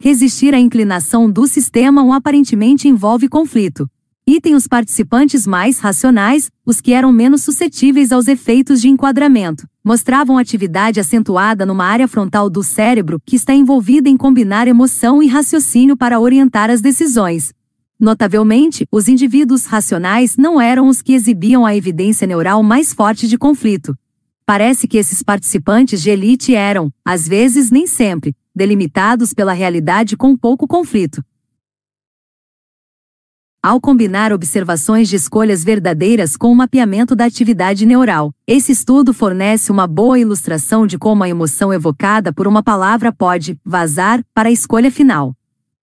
Resistir 0.00 0.54
à 0.54 0.58
inclinação 0.58 1.30
do 1.30 1.46
sistema 1.46 2.02
um 2.02 2.12
aparentemente 2.12 2.88
envolve 2.88 3.28
conflito. 3.28 3.88
E 4.26 4.40
tem 4.40 4.54
os 4.54 4.66
participantes 4.66 5.46
mais 5.46 5.78
racionais, 5.78 6.50
os 6.64 6.80
que 6.80 6.92
eram 6.92 7.12
menos 7.12 7.42
suscetíveis 7.42 8.10
aos 8.10 8.26
efeitos 8.26 8.80
de 8.80 8.88
enquadramento, 8.88 9.68
mostravam 9.84 10.36
atividade 10.36 10.98
acentuada 10.98 11.64
numa 11.64 11.84
área 11.84 12.08
frontal 12.08 12.50
do 12.50 12.62
cérebro 12.62 13.20
que 13.24 13.36
está 13.36 13.54
envolvida 13.54 14.08
em 14.08 14.16
combinar 14.16 14.66
emoção 14.66 15.22
e 15.22 15.28
raciocínio 15.28 15.96
para 15.96 16.18
orientar 16.18 16.70
as 16.70 16.80
decisões. 16.80 17.52
Notavelmente, 18.00 18.86
os 18.90 19.08
indivíduos 19.08 19.66
racionais 19.66 20.36
não 20.36 20.60
eram 20.60 20.88
os 20.88 21.00
que 21.00 21.12
exibiam 21.12 21.64
a 21.64 21.76
evidência 21.76 22.26
neural 22.26 22.62
mais 22.62 22.92
forte 22.92 23.28
de 23.28 23.38
conflito. 23.38 23.96
Parece 24.46 24.86
que 24.86 24.96
esses 24.96 25.24
participantes 25.24 26.00
de 26.00 26.08
elite 26.08 26.54
eram, 26.54 26.92
às 27.04 27.26
vezes 27.26 27.68
nem 27.68 27.84
sempre, 27.84 28.32
delimitados 28.54 29.34
pela 29.34 29.52
realidade 29.52 30.16
com 30.16 30.36
pouco 30.36 30.68
conflito. 30.68 31.20
Ao 33.60 33.80
combinar 33.80 34.32
observações 34.32 35.08
de 35.08 35.16
escolhas 35.16 35.64
verdadeiras 35.64 36.36
com 36.36 36.52
o 36.52 36.54
mapeamento 36.54 37.16
da 37.16 37.24
atividade 37.24 37.84
neural, 37.84 38.32
esse 38.46 38.70
estudo 38.70 39.12
fornece 39.12 39.72
uma 39.72 39.88
boa 39.88 40.16
ilustração 40.16 40.86
de 40.86 40.96
como 40.96 41.24
a 41.24 41.28
emoção 41.28 41.74
evocada 41.74 42.32
por 42.32 42.46
uma 42.46 42.62
palavra 42.62 43.12
pode 43.12 43.58
vazar 43.64 44.24
para 44.32 44.48
a 44.48 44.52
escolha 44.52 44.92
final. 44.92 45.34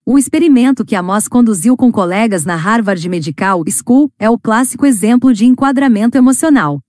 O 0.06 0.18
experimento 0.18 0.86
que 0.86 0.96
Amos 0.96 1.28
conduziu 1.28 1.76
com 1.76 1.92
colegas 1.92 2.46
na 2.46 2.56
Harvard 2.56 3.06
Medical 3.10 3.62
School 3.68 4.10
é 4.18 4.30
o 4.30 4.38
clássico 4.38 4.86
exemplo 4.86 5.34
de 5.34 5.44
enquadramento 5.44 6.16
emocional. 6.16 6.80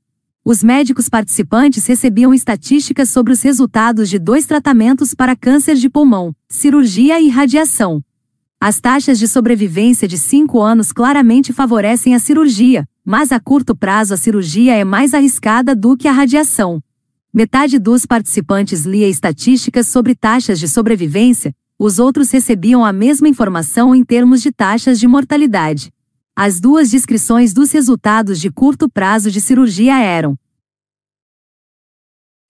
Os 0.45 0.63
médicos 0.63 1.09
participantes 1.09 1.87
recebiam 1.87 2.31
estatísticas 2.31 3.09
sobre 3.09 3.33
os 3.33 3.41
resultados 3.41 4.09
de 4.09 4.19
dois 4.19 4.45
tratamentos 4.45 5.13
para 5.13 5.35
câncer 5.35 5.75
de 5.75 5.89
pulmão, 5.89 6.35
cirurgia 6.47 7.19
e 7.19 7.29
radiação, 7.29 8.03
as 8.59 8.79
taxas 8.79 9.19
de 9.19 9.27
sobrevivência 9.27 10.07
de 10.07 10.17
5 10.17 10.59
anos 10.59 10.91
claramente 10.91 11.53
favorecem 11.53 12.15
a 12.15 12.19
cirurgia, 12.19 12.87
mas 13.05 13.31
a 13.31 13.39
curto 13.39 13.75
prazo 13.75 14.13
a 14.13 14.17
cirurgia 14.17 14.73
é 14.73 14.83
mais 14.83 15.13
arriscada 15.13 15.75
do 15.75 15.95
que 15.95 16.07
a 16.07 16.11
radiação. 16.11 16.81
Metade 17.33 17.77
dos 17.77 18.07
participantes 18.07 18.85
lia 18.85 19.07
estatísticas 19.07 19.87
sobre 19.87 20.15
taxas 20.15 20.57
de 20.57 20.67
sobrevivência, 20.67 21.53
os 21.77 21.99
outros 21.99 22.31
recebiam 22.31 22.83
a 22.83 22.91
mesma 22.93 23.27
informação 23.27 23.93
em 23.93 24.03
termos 24.03 24.41
de 24.41 24.51
taxas 24.51 24.99
de 24.99 25.07
mortalidade. 25.07 25.93
As 26.37 26.59
duas 26.59 26.89
descrições 26.89 27.53
dos 27.53 27.71
resultados 27.71 28.41
de 28.41 28.51
curto 28.51 28.89
prazo 28.89 29.31
de 29.31 29.39
cirurgia 29.39 29.97
eram: 29.97 30.37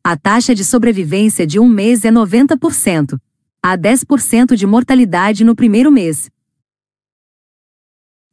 a 0.04 0.18
taxa 0.18 0.56
de 0.56 0.66
sobrevivência 0.66 1.46
de 1.46 1.60
um 1.60 1.70
mês 1.70 2.04
é 2.04 2.12
90%, 2.12 3.20
a 3.62 3.78
10% 3.78 4.56
de 4.56 4.66
mortalidade 4.66 5.44
no 5.44 5.56
primeiro 5.56 5.92
mês. 5.92 6.32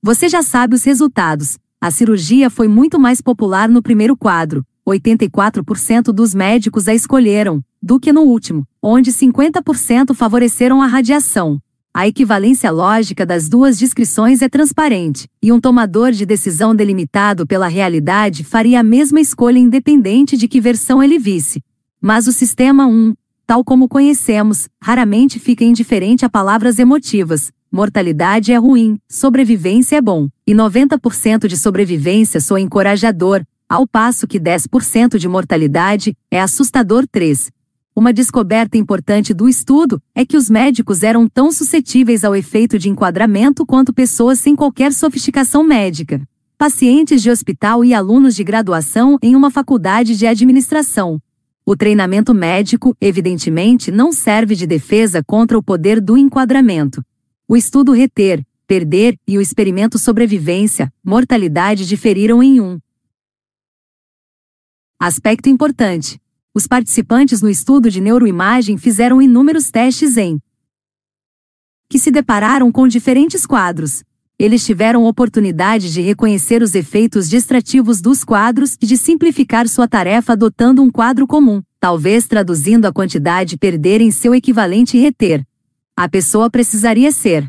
Você 0.03 0.29
já 0.29 0.43
sabe 0.43 0.75
os 0.75 0.85
resultados. 0.85 1.59
A 1.81 1.91
cirurgia 1.91 2.49
foi 2.49 2.67
muito 2.67 2.99
mais 2.99 3.21
popular 3.21 3.69
no 3.69 3.83
primeiro 3.83 4.17
quadro, 4.17 4.67
84% 4.87 6.13
dos 6.13 6.35
médicos 6.35 6.89
a 6.89 6.95
escolheram, 6.95 7.63
do 7.83 8.01
que 8.01 8.13
no 8.13 8.23
último, 8.23 8.67
onde 8.83 9.13
50% 9.13 10.15
favoreceram 10.15 10.81
a 10.81 10.87
radiação. 10.87 11.61
A 11.95 12.09
equivalência 12.09 12.71
lógica 12.71 13.27
das 13.27 13.51
duas 13.51 13.79
descrições 13.79 14.41
é 14.41 14.49
transparente, 14.49 15.29
e 15.43 15.53
um 15.53 15.61
tomador 15.61 16.11
de 16.13 16.25
decisão 16.25 16.75
delimitado 16.75 17.47
pela 17.47 17.69
realidade 17.69 18.45
faria 18.45 18.81
a 18.81 18.83
mesma 18.83 19.21
escolha 19.21 19.59
independente 19.59 20.35
de 20.35 20.49
que 20.49 20.59
versão 20.59 21.03
ele 21.03 21.19
visse. 21.19 21.63
Mas 22.01 22.27
o 22.27 22.33
sistema 22.33 22.87
1, 22.87 23.13
tal 23.47 23.63
como 23.63 23.89
conhecemos, 23.89 24.71
raramente 24.83 25.39
fica 25.39 25.65
indiferente 25.65 26.25
a 26.25 26.31
palavras 26.31 26.79
emotivas. 26.79 27.53
Mortalidade 27.71 28.53
é 28.53 28.57
ruim, 28.57 28.99
sobrevivência 29.07 29.97
é 29.97 30.01
bom, 30.01 30.31
e 30.47 30.55
90% 30.55 31.47
de 31.47 31.59
sobrevivência 31.59 32.41
soa 32.41 32.59
encorajador, 32.59 33.43
ao 33.69 33.87
passo 33.87 34.27
que 34.27 34.41
10% 34.41 35.19
de 35.19 35.29
mortalidade 35.29 36.17
é 36.31 36.41
assustador 36.41 37.07
3. 37.07 37.51
Uma 37.95 38.13
descoberta 38.13 38.79
importante 38.79 39.35
do 39.35 39.49
estudo 39.49 40.03
é 40.15 40.25
que 40.25 40.37
os 40.37 40.49
médicos 40.49 41.03
eram 41.03 41.29
tão 41.29 41.53
suscetíveis 41.53 42.25
ao 42.25 42.35
efeito 42.35 42.79
de 42.79 42.89
enquadramento 42.89 43.67
quanto 43.67 43.93
pessoas 43.93 44.39
sem 44.39 44.57
qualquer 44.57 44.93
sofisticação 44.93 45.63
médica. 45.63 46.21
Pacientes 46.57 47.23
de 47.23 47.31
hospital 47.31 47.85
e 47.85 47.93
alunos 47.93 48.35
de 48.35 48.43
graduação 48.43 49.19
em 49.23 49.37
uma 49.37 49.51
faculdade 49.51 50.17
de 50.17 50.27
administração, 50.27 51.21
o 51.65 51.77
treinamento 51.77 52.35
médico, 52.35 52.97
evidentemente, 53.01 53.93
não 53.93 54.11
serve 54.11 54.57
de 54.57 54.67
defesa 54.67 55.23
contra 55.23 55.57
o 55.57 55.63
poder 55.63 56.01
do 56.01 56.17
enquadramento. 56.17 57.05
O 57.47 57.57
estudo 57.57 57.93
reter, 57.93 58.45
perder 58.67 59.17
e 59.29 59.39
o 59.39 59.41
experimento 59.41 59.97
sobrevivência, 59.97 60.93
mortalidade 61.05 61.87
diferiram 61.87 62.43
em 62.43 62.61
um. 62.61 62.81
Aspecto 64.99 65.49
importante. 65.49 66.22
Os 66.55 66.67
participantes 66.67 67.41
no 67.41 67.49
estudo 67.49 67.91
de 67.91 68.01
neuroimagem 68.01 68.77
fizeram 68.77 69.23
inúmeros 69.23 69.71
testes 69.71 70.17
em 70.17 70.41
que 71.89 71.99
se 71.99 72.11
depararam 72.11 72.73
com 72.73 72.89
diferentes 72.89 73.45
quadros, 73.45 74.03
eles 74.39 74.65
tiveram 74.65 75.05
oportunidade 75.05 75.93
de 75.93 76.01
reconhecer 76.01 76.63
os 76.63 76.75
efeitos 76.75 77.29
distrativos 77.29 78.01
dos 78.01 78.25
quadros 78.25 78.77
e 78.81 78.87
de 78.87 78.97
simplificar 78.97 79.69
sua 79.69 79.87
tarefa 79.87 80.33
adotando 80.33 80.83
um 80.83 80.91
quadro 80.91 81.27
comum, 81.27 81.63
talvez 81.79 82.27
traduzindo 82.27 82.87
a 82.87 82.93
quantidade 82.93 83.57
perder 83.57 84.01
em 84.01 84.11
seu 84.11 84.35
equivalente 84.35 84.99
reter. 84.99 85.47
A 85.97 86.09
pessoa 86.09 86.51
precisaria 86.51 87.13
ser 87.13 87.49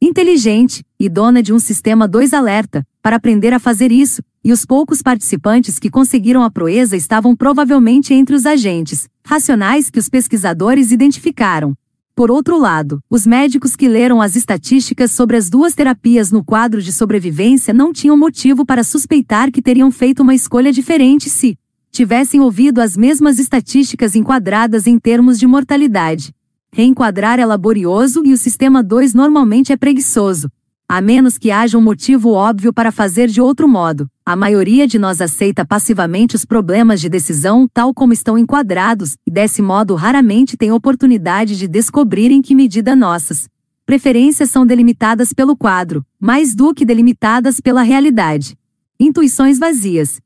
inteligente 0.00 0.84
e 0.98 1.08
dona 1.08 1.42
de 1.42 1.52
um 1.52 1.58
sistema 1.58 2.08
2 2.08 2.34
alerta 2.34 2.84
para 3.00 3.16
aprender 3.16 3.54
a 3.54 3.60
fazer 3.60 3.92
isso, 3.92 4.20
e 4.44 4.52
os 4.52 4.66
poucos 4.66 5.00
participantes 5.00 5.78
que 5.78 5.90
conseguiram 5.90 6.42
a 6.42 6.50
proeza 6.50 6.96
estavam 6.96 7.34
provavelmente 7.34 8.12
entre 8.12 8.36
os 8.36 8.44
agentes 8.44 9.08
racionais 9.24 9.88
que 9.88 9.98
os 9.98 10.08
pesquisadores 10.08 10.92
identificaram, 10.92 11.74
por 12.16 12.30
outro 12.30 12.56
lado, 12.56 13.02
os 13.10 13.26
médicos 13.26 13.74
que 13.74 13.88
leram 13.88 14.22
as 14.22 14.36
estatísticas 14.36 15.10
sobre 15.10 15.36
as 15.36 15.50
duas 15.50 15.74
terapias 15.74 16.30
no 16.30 16.44
quadro 16.44 16.80
de 16.80 16.92
sobrevivência 16.92 17.74
não 17.74 17.92
tinham 17.92 18.16
motivo 18.16 18.64
para 18.64 18.84
suspeitar 18.84 19.50
que 19.50 19.60
teriam 19.60 19.90
feito 19.90 20.22
uma 20.22 20.32
escolha 20.32 20.70
diferente 20.70 21.28
se 21.28 21.58
tivessem 21.90 22.40
ouvido 22.40 22.80
as 22.80 22.96
mesmas 22.96 23.40
estatísticas 23.40 24.14
enquadradas 24.14 24.86
em 24.86 24.96
termos 24.96 25.40
de 25.40 25.46
mortalidade. 25.48 26.32
Reenquadrar 26.72 27.40
é 27.40 27.46
laborioso 27.46 28.22
e 28.24 28.32
o 28.32 28.38
sistema 28.38 28.80
2 28.80 29.12
normalmente 29.12 29.72
é 29.72 29.76
preguiçoso, 29.76 30.48
a 30.88 31.00
menos 31.00 31.36
que 31.36 31.50
haja 31.50 31.76
um 31.76 31.82
motivo 31.82 32.30
óbvio 32.30 32.72
para 32.72 32.92
fazer 32.92 33.26
de 33.26 33.40
outro 33.40 33.66
modo. 33.66 34.08
A 34.26 34.34
maioria 34.34 34.86
de 34.86 34.98
nós 34.98 35.20
aceita 35.20 35.66
passivamente 35.66 36.34
os 36.34 36.46
problemas 36.46 36.98
de 36.98 37.10
decisão 37.10 37.68
tal 37.68 37.92
como 37.92 38.14
estão 38.14 38.38
enquadrados, 38.38 39.18
e 39.26 39.30
desse 39.30 39.60
modo 39.60 39.94
raramente 39.94 40.56
tem 40.56 40.72
oportunidade 40.72 41.58
de 41.58 41.68
descobrir 41.68 42.30
em 42.30 42.40
que 42.40 42.54
medida 42.54 42.96
nossas 42.96 43.46
preferências 43.84 44.50
são 44.50 44.64
delimitadas 44.64 45.34
pelo 45.34 45.54
quadro, 45.54 46.02
mais 46.18 46.54
do 46.54 46.72
que 46.72 46.86
delimitadas 46.86 47.60
pela 47.60 47.82
realidade. 47.82 48.56
Intuições 48.98 49.58
vazias. 49.58 50.22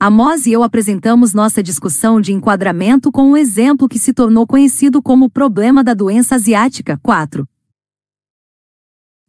Amos 0.00 0.46
e 0.46 0.52
eu 0.52 0.64
apresentamos 0.64 1.32
nossa 1.32 1.62
discussão 1.62 2.20
de 2.20 2.32
enquadramento 2.32 3.12
com 3.12 3.30
um 3.30 3.36
exemplo 3.36 3.88
que 3.88 4.00
se 4.00 4.12
tornou 4.12 4.48
conhecido 4.48 5.00
como 5.00 5.26
o 5.26 5.30
problema 5.30 5.84
da 5.84 5.94
doença 5.94 6.34
asiática 6.34 6.98
4. 7.00 7.48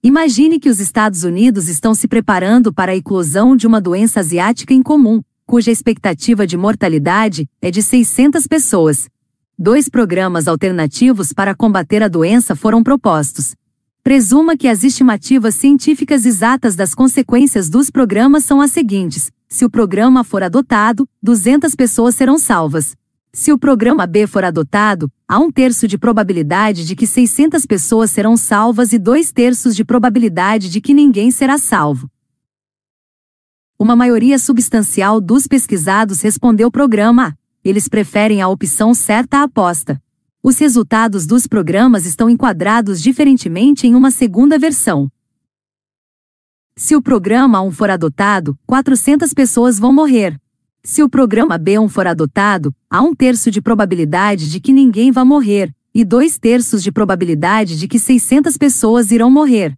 Imagine 0.07 0.57
que 0.57 0.69
os 0.69 0.79
Estados 0.79 1.25
Unidos 1.25 1.67
estão 1.67 1.93
se 1.93 2.07
preparando 2.07 2.71
para 2.71 2.93
a 2.93 2.95
eclosão 2.95 3.57
de 3.57 3.67
uma 3.67 3.81
doença 3.81 4.21
asiática 4.21 4.73
incomum, 4.73 5.21
cuja 5.45 5.69
expectativa 5.69 6.47
de 6.47 6.55
mortalidade 6.55 7.45
é 7.61 7.69
de 7.69 7.83
600 7.83 8.47
pessoas. 8.47 9.09
Dois 9.59 9.89
programas 9.89 10.47
alternativos 10.47 11.33
para 11.33 11.53
combater 11.53 12.01
a 12.01 12.07
doença 12.07 12.55
foram 12.55 12.81
propostos. 12.81 13.53
Presuma 14.01 14.55
que 14.55 14.69
as 14.69 14.81
estimativas 14.81 15.55
científicas 15.55 16.25
exatas 16.25 16.73
das 16.73 16.95
consequências 16.95 17.69
dos 17.69 17.89
programas 17.89 18.45
são 18.45 18.61
as 18.61 18.71
seguintes: 18.71 19.29
se 19.49 19.65
o 19.65 19.69
programa 19.69 20.23
for 20.23 20.41
adotado, 20.41 21.05
200 21.21 21.75
pessoas 21.75 22.15
serão 22.15 22.37
salvas. 22.37 22.95
Se 23.39 23.53
o 23.53 23.57
programa 23.59 24.07
B 24.07 24.25
for 24.25 24.43
adotado, 24.43 25.11
há 25.27 25.37
um 25.37 25.51
terço 25.51 25.87
de 25.87 25.95
probabilidade 25.95 26.83
de 26.83 26.95
que 26.95 27.05
600 27.05 27.67
pessoas 27.67 28.09
serão 28.09 28.35
salvas 28.35 28.93
e 28.93 28.97
dois 28.97 29.31
terços 29.31 29.75
de 29.75 29.85
probabilidade 29.85 30.67
de 30.71 30.81
que 30.81 30.91
ninguém 30.91 31.29
será 31.29 31.59
salvo. 31.59 32.09
Uma 33.77 33.95
maioria 33.95 34.39
substancial 34.39 35.21
dos 35.21 35.45
pesquisados 35.45 36.19
respondeu 36.21 36.71
programa 36.71 37.27
A. 37.27 37.33
Eles 37.63 37.87
preferem 37.87 38.41
a 38.41 38.47
opção 38.47 38.91
certa 38.95 39.37
à 39.37 39.43
aposta. 39.43 40.01
Os 40.41 40.57
resultados 40.57 41.27
dos 41.27 41.45
programas 41.45 42.07
estão 42.07 42.31
enquadrados 42.31 42.99
diferentemente 42.99 43.85
em 43.85 43.93
uma 43.93 44.09
segunda 44.09 44.57
versão. 44.57 45.11
Se 46.75 46.95
o 46.95 47.01
programa 47.03 47.61
1 47.61 47.69
for 47.69 47.91
adotado, 47.91 48.57
400 48.65 49.31
pessoas 49.31 49.77
vão 49.77 49.93
morrer, 49.93 50.41
se 50.83 51.03
o 51.03 51.09
programa 51.09 51.59
B1 51.59 51.89
for 51.89 52.07
adotado, 52.07 52.73
há 52.89 53.01
um 53.01 53.13
terço 53.13 53.51
de 53.51 53.61
probabilidade 53.61 54.49
de 54.49 54.59
que 54.59 54.71
ninguém 54.71 55.11
vá 55.11 55.25
morrer, 55.25 55.73
e 55.93 56.05
dois 56.05 56.37
terços 56.37 56.83
de 56.83 56.91
probabilidade 56.91 57.77
de 57.77 57.87
que 57.87 57.99
600 57.99 58.55
pessoas 58.57 59.11
irão 59.11 59.29
morrer. 59.29 59.77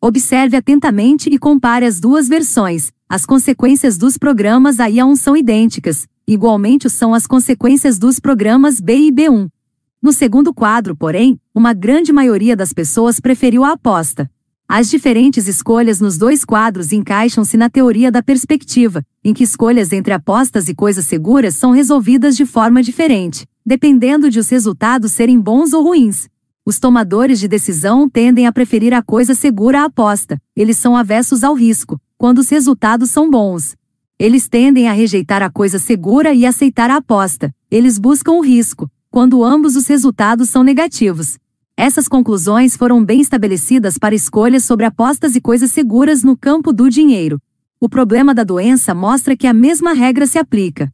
Observe 0.00 0.56
atentamente 0.56 1.28
e 1.28 1.38
compare 1.38 1.84
as 1.84 2.00
duas 2.00 2.28
versões. 2.28 2.92
As 3.08 3.26
consequências 3.26 3.98
dos 3.98 4.16
programas 4.16 4.80
A 4.80 4.88
e 4.88 4.96
A1 4.96 5.16
são 5.16 5.36
idênticas, 5.36 6.06
igualmente 6.26 6.88
são 6.88 7.12
as 7.12 7.26
consequências 7.26 7.98
dos 7.98 8.20
programas 8.20 8.80
B 8.80 8.96
e 8.96 9.12
B1. 9.12 9.48
No 10.00 10.12
segundo 10.12 10.54
quadro, 10.54 10.94
porém, 10.94 11.40
uma 11.52 11.72
grande 11.72 12.12
maioria 12.12 12.54
das 12.54 12.72
pessoas 12.72 13.18
preferiu 13.18 13.64
a 13.64 13.72
aposta. 13.72 14.30
As 14.70 14.90
diferentes 14.90 15.48
escolhas 15.48 15.98
nos 15.98 16.18
dois 16.18 16.44
quadros 16.44 16.92
encaixam-se 16.92 17.56
na 17.56 17.70
teoria 17.70 18.12
da 18.12 18.22
perspectiva, 18.22 19.02
em 19.24 19.32
que 19.32 19.42
escolhas 19.42 19.94
entre 19.94 20.12
apostas 20.12 20.68
e 20.68 20.74
coisas 20.74 21.06
seguras 21.06 21.54
são 21.54 21.70
resolvidas 21.70 22.36
de 22.36 22.44
forma 22.44 22.82
diferente, 22.82 23.46
dependendo 23.64 24.28
de 24.28 24.38
os 24.38 24.50
resultados 24.50 25.12
serem 25.12 25.40
bons 25.40 25.72
ou 25.72 25.82
ruins. 25.82 26.28
Os 26.66 26.78
tomadores 26.78 27.40
de 27.40 27.48
decisão 27.48 28.10
tendem 28.10 28.46
a 28.46 28.52
preferir 28.52 28.92
a 28.92 29.02
coisa 29.02 29.34
segura 29.34 29.80
à 29.80 29.84
aposta, 29.86 30.38
eles 30.54 30.76
são 30.76 30.94
avessos 30.94 31.42
ao 31.42 31.54
risco, 31.54 31.98
quando 32.18 32.40
os 32.40 32.50
resultados 32.50 33.10
são 33.10 33.30
bons. 33.30 33.74
Eles 34.18 34.50
tendem 34.50 34.86
a 34.86 34.92
rejeitar 34.92 35.42
a 35.42 35.48
coisa 35.48 35.78
segura 35.78 36.34
e 36.34 36.44
aceitar 36.44 36.90
a 36.90 36.96
aposta, 36.96 37.54
eles 37.70 37.98
buscam 37.98 38.32
o 38.32 38.42
risco, 38.42 38.86
quando 39.10 39.42
ambos 39.42 39.76
os 39.76 39.86
resultados 39.86 40.50
são 40.50 40.62
negativos. 40.62 41.38
Essas 41.80 42.08
conclusões 42.08 42.76
foram 42.76 43.04
bem 43.04 43.20
estabelecidas 43.20 43.96
para 43.98 44.12
escolhas 44.12 44.64
sobre 44.64 44.84
apostas 44.84 45.36
e 45.36 45.40
coisas 45.40 45.70
seguras 45.70 46.24
no 46.24 46.36
campo 46.36 46.72
do 46.72 46.90
dinheiro. 46.90 47.40
O 47.78 47.88
problema 47.88 48.34
da 48.34 48.42
doença 48.42 48.92
mostra 48.92 49.36
que 49.36 49.46
a 49.46 49.54
mesma 49.54 49.92
regra 49.92 50.26
se 50.26 50.40
aplica. 50.40 50.92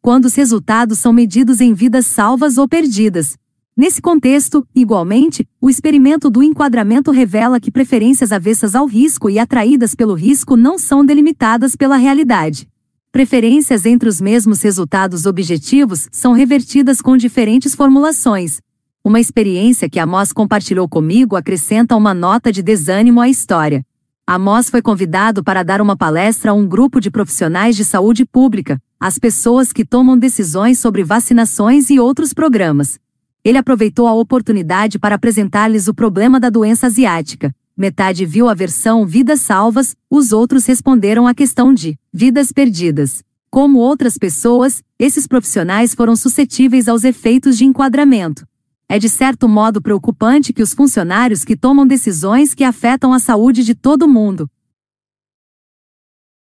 Quando 0.00 0.26
os 0.26 0.36
resultados 0.36 1.00
são 1.00 1.12
medidos 1.12 1.60
em 1.60 1.74
vidas 1.74 2.06
salvas 2.06 2.56
ou 2.56 2.68
perdidas. 2.68 3.36
Nesse 3.76 4.00
contexto, 4.00 4.64
igualmente, 4.72 5.44
o 5.60 5.68
experimento 5.68 6.30
do 6.30 6.40
enquadramento 6.40 7.10
revela 7.10 7.58
que 7.58 7.72
preferências 7.72 8.30
avessas 8.30 8.76
ao 8.76 8.86
risco 8.86 9.28
e 9.28 9.36
atraídas 9.36 9.96
pelo 9.96 10.14
risco 10.14 10.56
não 10.56 10.78
são 10.78 11.04
delimitadas 11.04 11.74
pela 11.74 11.96
realidade 11.96 12.68
preferências 13.14 13.86
entre 13.86 14.08
os 14.08 14.20
mesmos 14.20 14.60
resultados 14.60 15.24
objetivos 15.24 16.08
são 16.10 16.32
revertidas 16.32 17.00
com 17.00 17.16
diferentes 17.16 17.72
formulações. 17.72 18.60
Uma 19.04 19.20
experiência 19.20 19.88
que 19.88 20.00
Amos 20.00 20.32
compartilhou 20.32 20.88
comigo 20.88 21.36
acrescenta 21.36 21.94
uma 21.94 22.12
nota 22.12 22.50
de 22.50 22.60
desânimo 22.60 23.20
à 23.20 23.28
história. 23.28 23.86
Amos 24.26 24.68
foi 24.68 24.82
convidado 24.82 25.44
para 25.44 25.62
dar 25.62 25.80
uma 25.80 25.96
palestra 25.96 26.50
a 26.50 26.54
um 26.54 26.66
grupo 26.66 27.00
de 27.00 27.08
profissionais 27.08 27.76
de 27.76 27.84
saúde 27.84 28.26
pública, 28.26 28.82
as 28.98 29.16
pessoas 29.16 29.72
que 29.72 29.84
tomam 29.84 30.18
decisões 30.18 30.80
sobre 30.80 31.04
vacinações 31.04 31.90
e 31.90 32.00
outros 32.00 32.34
programas. 32.34 32.98
Ele 33.44 33.58
aproveitou 33.58 34.08
a 34.08 34.12
oportunidade 34.12 34.98
para 34.98 35.14
apresentar-lhes 35.14 35.86
o 35.86 35.94
problema 35.94 36.40
da 36.40 36.50
doença 36.50 36.88
asiática, 36.88 37.54
metade 37.76 38.24
viu 38.24 38.48
a 38.48 38.54
versão 38.54 39.06
Vidas 39.06 39.40
Salvas, 39.40 39.96
os 40.08 40.32
outros 40.32 40.66
responderam 40.66 41.26
a 41.26 41.34
questão 41.34 41.74
de 41.74 41.98
Vidas 42.12 42.52
Perdidas. 42.52 43.22
Como 43.50 43.78
outras 43.78 44.16
pessoas, 44.16 44.82
esses 44.98 45.26
profissionais 45.26 45.94
foram 45.94 46.16
suscetíveis 46.16 46.88
aos 46.88 47.04
efeitos 47.04 47.56
de 47.58 47.64
enquadramento. 47.64 48.46
É 48.88 48.98
de 48.98 49.08
certo 49.08 49.48
modo 49.48 49.80
preocupante 49.80 50.52
que 50.52 50.62
os 50.62 50.72
funcionários 50.74 51.44
que 51.44 51.56
tomam 51.56 51.86
decisões 51.86 52.54
que 52.54 52.64
afetam 52.64 53.12
a 53.12 53.18
saúde 53.18 53.64
de 53.64 53.74
todo 53.74 54.08
mundo 54.08 54.48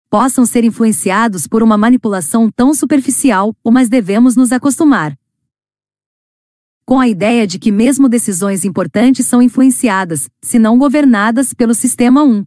possam 0.09 0.45
ser 0.45 0.65
influenciados 0.65 1.47
por 1.47 1.63
uma 1.63 1.79
manipulação 1.79 2.51
tão 2.51 2.75
superficial, 2.75 3.55
mas 3.65 3.89
devemos 3.89 4.35
nos 4.35 4.51
acostumar 4.51 5.17
com 6.91 6.99
a 6.99 7.07
ideia 7.07 7.47
de 7.47 7.57
que 7.57 7.71
mesmo 7.71 8.09
decisões 8.09 8.65
importantes 8.65 9.25
são 9.25 9.41
influenciadas, 9.41 10.29
se 10.43 10.59
não 10.59 10.77
governadas, 10.77 11.55
pelo 11.55 11.73
sistema 11.73 12.25
1. 12.25 12.45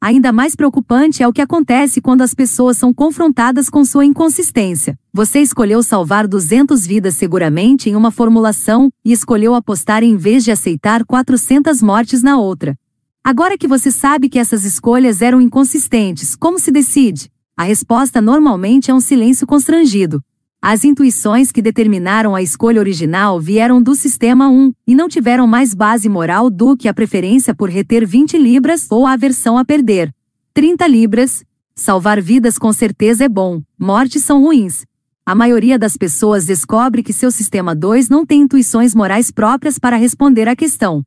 Ainda 0.00 0.32
mais 0.32 0.56
preocupante 0.56 1.22
é 1.22 1.28
o 1.28 1.32
que 1.32 1.40
acontece 1.40 2.00
quando 2.00 2.22
as 2.22 2.34
pessoas 2.34 2.76
são 2.76 2.92
confrontadas 2.92 3.70
com 3.70 3.84
sua 3.84 4.04
inconsistência. 4.04 4.98
Você 5.12 5.38
escolheu 5.38 5.80
salvar 5.80 6.26
200 6.26 6.84
vidas 6.84 7.14
seguramente 7.14 7.88
em 7.88 7.94
uma 7.94 8.10
formulação 8.10 8.90
e 9.04 9.12
escolheu 9.12 9.54
apostar 9.54 10.02
em 10.02 10.16
vez 10.16 10.42
de 10.42 10.50
aceitar 10.50 11.04
400 11.04 11.80
mortes 11.80 12.20
na 12.20 12.36
outra. 12.36 12.76
Agora 13.22 13.56
que 13.56 13.68
você 13.68 13.92
sabe 13.92 14.28
que 14.28 14.40
essas 14.40 14.64
escolhas 14.64 15.22
eram 15.22 15.40
inconsistentes, 15.40 16.34
como 16.34 16.58
se 16.58 16.72
decide? 16.72 17.30
A 17.56 17.62
resposta 17.62 18.20
normalmente 18.20 18.90
é 18.90 18.94
um 18.94 18.98
silêncio 18.98 19.46
constrangido. 19.46 20.20
As 20.66 20.82
intuições 20.82 21.52
que 21.52 21.60
determinaram 21.60 22.34
a 22.34 22.40
escolha 22.40 22.80
original 22.80 23.38
vieram 23.38 23.82
do 23.82 23.94
sistema 23.94 24.48
1 24.48 24.72
e 24.86 24.94
não 24.94 25.10
tiveram 25.10 25.46
mais 25.46 25.74
base 25.74 26.08
moral 26.08 26.48
do 26.48 26.74
que 26.74 26.88
a 26.88 26.94
preferência 26.94 27.54
por 27.54 27.68
reter 27.68 28.06
20 28.06 28.38
libras 28.38 28.86
ou 28.90 29.06
a 29.06 29.12
aversão 29.12 29.58
a 29.58 29.64
perder 29.66 30.10
30 30.54 30.86
libras. 30.86 31.44
Salvar 31.74 32.18
vidas 32.18 32.56
com 32.56 32.72
certeza 32.72 33.24
é 33.24 33.28
bom, 33.28 33.60
mortes 33.78 34.24
são 34.24 34.42
ruins. 34.42 34.86
A 35.26 35.34
maioria 35.34 35.78
das 35.78 35.98
pessoas 35.98 36.46
descobre 36.46 37.02
que 37.02 37.12
seu 37.12 37.30
sistema 37.30 37.74
2 37.74 38.08
não 38.08 38.24
tem 38.24 38.40
intuições 38.40 38.94
morais 38.94 39.30
próprias 39.30 39.78
para 39.78 39.98
responder 39.98 40.48
à 40.48 40.56
questão. 40.56 41.02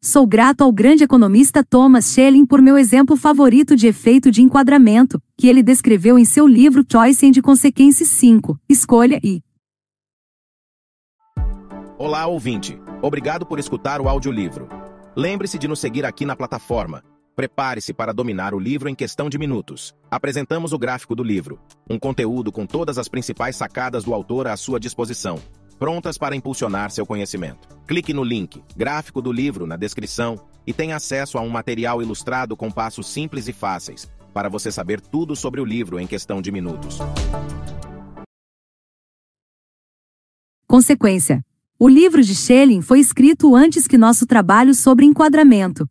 Sou 0.00 0.26
grato 0.26 0.64
ao 0.64 0.72
grande 0.72 1.04
economista 1.04 1.62
Thomas 1.62 2.06
Schelling 2.06 2.44
por 2.44 2.60
meu 2.60 2.76
exemplo 2.76 3.16
favorito 3.16 3.76
de 3.76 3.86
efeito 3.86 4.32
de 4.32 4.42
enquadramento, 4.42 5.22
que 5.38 5.48
ele 5.48 5.62
descreveu 5.62 6.18
em 6.18 6.24
seu 6.24 6.46
livro 6.46 6.84
Choice 6.90 7.26
and 7.26 7.42
Consequences 7.42 8.08
5, 8.08 8.58
Escolha 8.68 9.20
e. 9.22 9.42
Olá, 11.98 12.26
ouvinte. 12.26 12.78
Obrigado 13.02 13.44
por 13.44 13.58
escutar 13.58 14.00
o 14.00 14.08
audiolivro. 14.08 14.68
Lembre-se 15.14 15.58
de 15.58 15.68
nos 15.68 15.78
seguir 15.78 16.04
aqui 16.04 16.24
na 16.24 16.34
plataforma. 16.34 17.02
Prepare-se 17.34 17.92
para 17.92 18.14
dominar 18.14 18.54
o 18.54 18.58
livro 18.58 18.88
em 18.88 18.94
questão 18.94 19.28
de 19.28 19.38
minutos. 19.38 19.94
Apresentamos 20.10 20.72
o 20.72 20.78
gráfico 20.78 21.14
do 21.14 21.22
livro, 21.22 21.60
um 21.88 21.98
conteúdo 21.98 22.50
com 22.50 22.66
todas 22.66 22.96
as 22.96 23.08
principais 23.08 23.56
sacadas 23.56 24.04
do 24.04 24.14
autor 24.14 24.46
à 24.46 24.56
sua 24.56 24.80
disposição 24.80 25.38
prontas 25.78 26.16
para 26.18 26.36
impulsionar 26.36 26.90
seu 26.90 27.06
conhecimento. 27.06 27.68
Clique 27.86 28.12
no 28.12 28.24
link, 28.24 28.62
gráfico 28.76 29.20
do 29.20 29.32
livro, 29.32 29.66
na 29.66 29.76
descrição 29.76 30.40
e 30.66 30.72
tenha 30.72 30.96
acesso 30.96 31.38
a 31.38 31.40
um 31.40 31.48
material 31.48 32.02
ilustrado 32.02 32.56
com 32.56 32.70
passos 32.70 33.06
simples 33.06 33.46
e 33.46 33.52
fáceis, 33.52 34.10
para 34.36 34.50
você 34.50 34.70
saber 34.70 35.00
tudo 35.00 35.34
sobre 35.34 35.62
o 35.62 35.64
livro 35.64 35.98
em 35.98 36.06
questão 36.06 36.42
de 36.42 36.52
minutos. 36.52 36.98
Consequência. 40.66 41.42
O 41.78 41.88
livro 41.88 42.22
de 42.22 42.34
Schelling 42.34 42.82
foi 42.82 43.00
escrito 43.00 43.56
antes 43.56 43.86
que 43.86 43.96
nosso 43.96 44.26
trabalho 44.26 44.74
sobre 44.74 45.06
enquadramento 45.06 45.88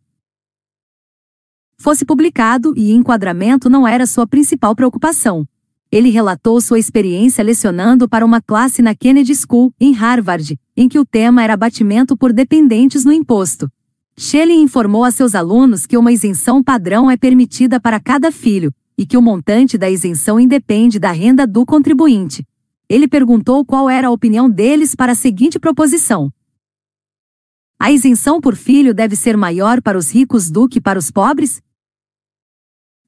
fosse 1.76 2.04
publicado 2.04 2.72
e 2.76 2.92
enquadramento 2.92 3.68
não 3.68 3.86
era 3.86 4.06
sua 4.06 4.28
principal 4.28 4.76
preocupação 4.76 5.44
ele 5.90 6.10
relatou 6.10 6.60
sua 6.60 6.78
experiência 6.78 7.42
lecionando 7.42 8.08
para 8.08 8.24
uma 8.24 8.40
classe 8.40 8.82
na 8.82 8.94
Kennedy 8.94 9.34
School, 9.34 9.72
em 9.80 9.92
Harvard, 9.92 10.58
em 10.76 10.88
que 10.88 10.98
o 10.98 11.06
tema 11.06 11.42
era 11.42 11.54
abatimento 11.54 12.16
por 12.16 12.32
dependentes 12.32 13.04
no 13.04 13.12
imposto. 13.12 13.70
Shelley 14.18 14.62
informou 14.62 15.04
a 15.04 15.10
seus 15.10 15.34
alunos 15.34 15.84
que 15.84 15.96
uma 15.96 16.10
isenção 16.10 16.62
padrão 16.62 17.10
é 17.10 17.18
permitida 17.18 17.78
para 17.78 18.00
cada 18.00 18.32
filho, 18.32 18.72
e 18.96 19.04
que 19.04 19.16
o 19.16 19.20
montante 19.20 19.76
da 19.76 19.90
isenção 19.90 20.40
independe 20.40 20.98
da 20.98 21.12
renda 21.12 21.46
do 21.46 21.66
contribuinte. 21.66 22.42
Ele 22.88 23.06
perguntou 23.06 23.62
qual 23.62 23.90
era 23.90 24.08
a 24.08 24.10
opinião 24.10 24.48
deles 24.48 24.94
para 24.94 25.12
a 25.12 25.14
seguinte 25.14 25.58
proposição: 25.58 26.32
A 27.78 27.92
isenção 27.92 28.40
por 28.40 28.56
filho 28.56 28.94
deve 28.94 29.14
ser 29.16 29.36
maior 29.36 29.82
para 29.82 29.98
os 29.98 30.10
ricos 30.10 30.50
do 30.50 30.66
que 30.66 30.80
para 30.80 30.98
os 30.98 31.10
pobres? 31.10 31.60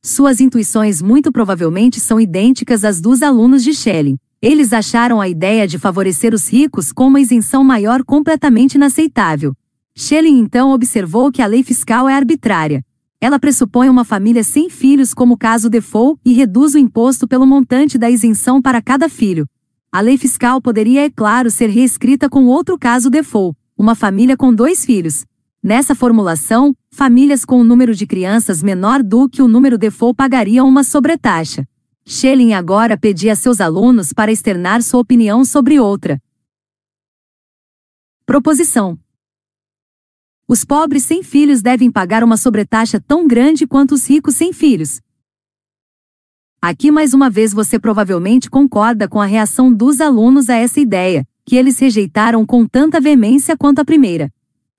Suas 0.03 0.41
intuições 0.41 1.01
muito 1.01 1.33
provavelmente 1.33 2.01
são 2.01 2.21
idênticas 2.21 2.85
às 2.85 3.01
dos 3.01 3.23
alunos 3.23 3.65
de 3.65 3.73
Schelling. 3.73 4.19
Eles 4.42 4.74
acharam 4.74 5.23
a 5.23 5.28
ideia 5.28 5.67
de 5.67 5.78
favorecer 5.78 6.35
os 6.35 6.49
ricos 6.53 6.92
com 6.92 7.07
uma 7.07 7.21
isenção 7.21 7.65
maior 7.65 8.05
completamente 8.05 8.74
inaceitável. 8.74 9.57
Schelling 10.01 10.39
então 10.39 10.71
observou 10.71 11.33
que 11.33 11.43
a 11.43 11.47
lei 11.47 11.65
fiscal 11.65 12.09
é 12.09 12.15
arbitrária. 12.15 12.85
Ela 13.21 13.37
pressupõe 13.37 13.89
uma 13.89 14.05
família 14.05 14.45
sem 14.45 14.71
filhos 14.71 15.13
como 15.13 15.37
caso 15.37 15.69
default 15.69 16.21
e 16.25 16.33
reduz 16.33 16.77
o 16.77 16.79
imposto 16.79 17.27
pelo 17.27 17.45
montante 17.45 17.99
da 17.99 18.09
isenção 18.09 18.63
para 18.63 18.81
cada 18.81 19.09
filho. 19.09 19.45
A 19.91 20.01
lei 20.01 20.17
fiscal 20.17 20.63
poderia, 20.63 21.05
é 21.05 21.11
claro, 21.11 21.51
ser 21.51 21.69
reescrita 21.69 22.29
com 22.29 22.47
outro 22.47 22.79
caso 22.79 23.11
default, 23.11 23.59
uma 23.77 23.97
família 23.97 24.37
com 24.37 24.55
dois 24.55 24.85
filhos. 24.85 25.27
Nessa 25.61 25.97
formulação, 25.97 26.77
famílias 26.93 27.45
com 27.45 27.57
o 27.57 27.63
um 27.63 27.65
número 27.65 27.93
de 27.93 28.07
crianças 28.07 28.63
menor 28.63 29.03
do 29.03 29.29
que 29.29 29.43
o 29.43 29.49
número 29.49 29.77
default 29.77 30.17
pagariam 30.17 30.69
uma 30.69 30.85
sobretaxa. 30.85 31.67
Schelling 32.07 32.53
agora 32.53 32.97
pedia 32.97 33.33
a 33.33 33.37
seus 33.37 33.61
alunos 33.61 34.13
para 34.13 34.31
externar 34.31 34.81
sua 34.81 35.01
opinião 35.01 35.45
sobre 35.45 35.81
outra. 35.81 36.23
Proposição. 38.25 38.97
Os 40.51 40.65
pobres 40.65 41.05
sem 41.05 41.23
filhos 41.23 41.61
devem 41.61 41.91
pagar 41.91 42.25
uma 42.25 42.39
sobretaxa 42.39 42.99
tão 42.99 43.29
grande 43.29 43.67
quanto 43.67 43.93
os 43.93 44.09
ricos 44.09 44.35
sem 44.35 44.51
filhos. 44.51 44.99
Aqui 46.59 46.91
mais 46.91 47.13
uma 47.13 47.29
vez 47.29 47.53
você 47.53 47.79
provavelmente 47.79 48.49
concorda 48.49 49.07
com 49.07 49.21
a 49.21 49.27
reação 49.27 49.71
dos 49.71 50.01
alunos 50.01 50.49
a 50.49 50.55
essa 50.55 50.81
ideia, 50.81 51.29
que 51.45 51.55
eles 51.55 51.79
rejeitaram 51.79 52.47
com 52.47 52.67
tanta 52.67 52.99
veemência 52.99 53.59
quanto 53.59 53.81
a 53.81 53.85
primeira. 53.85 54.33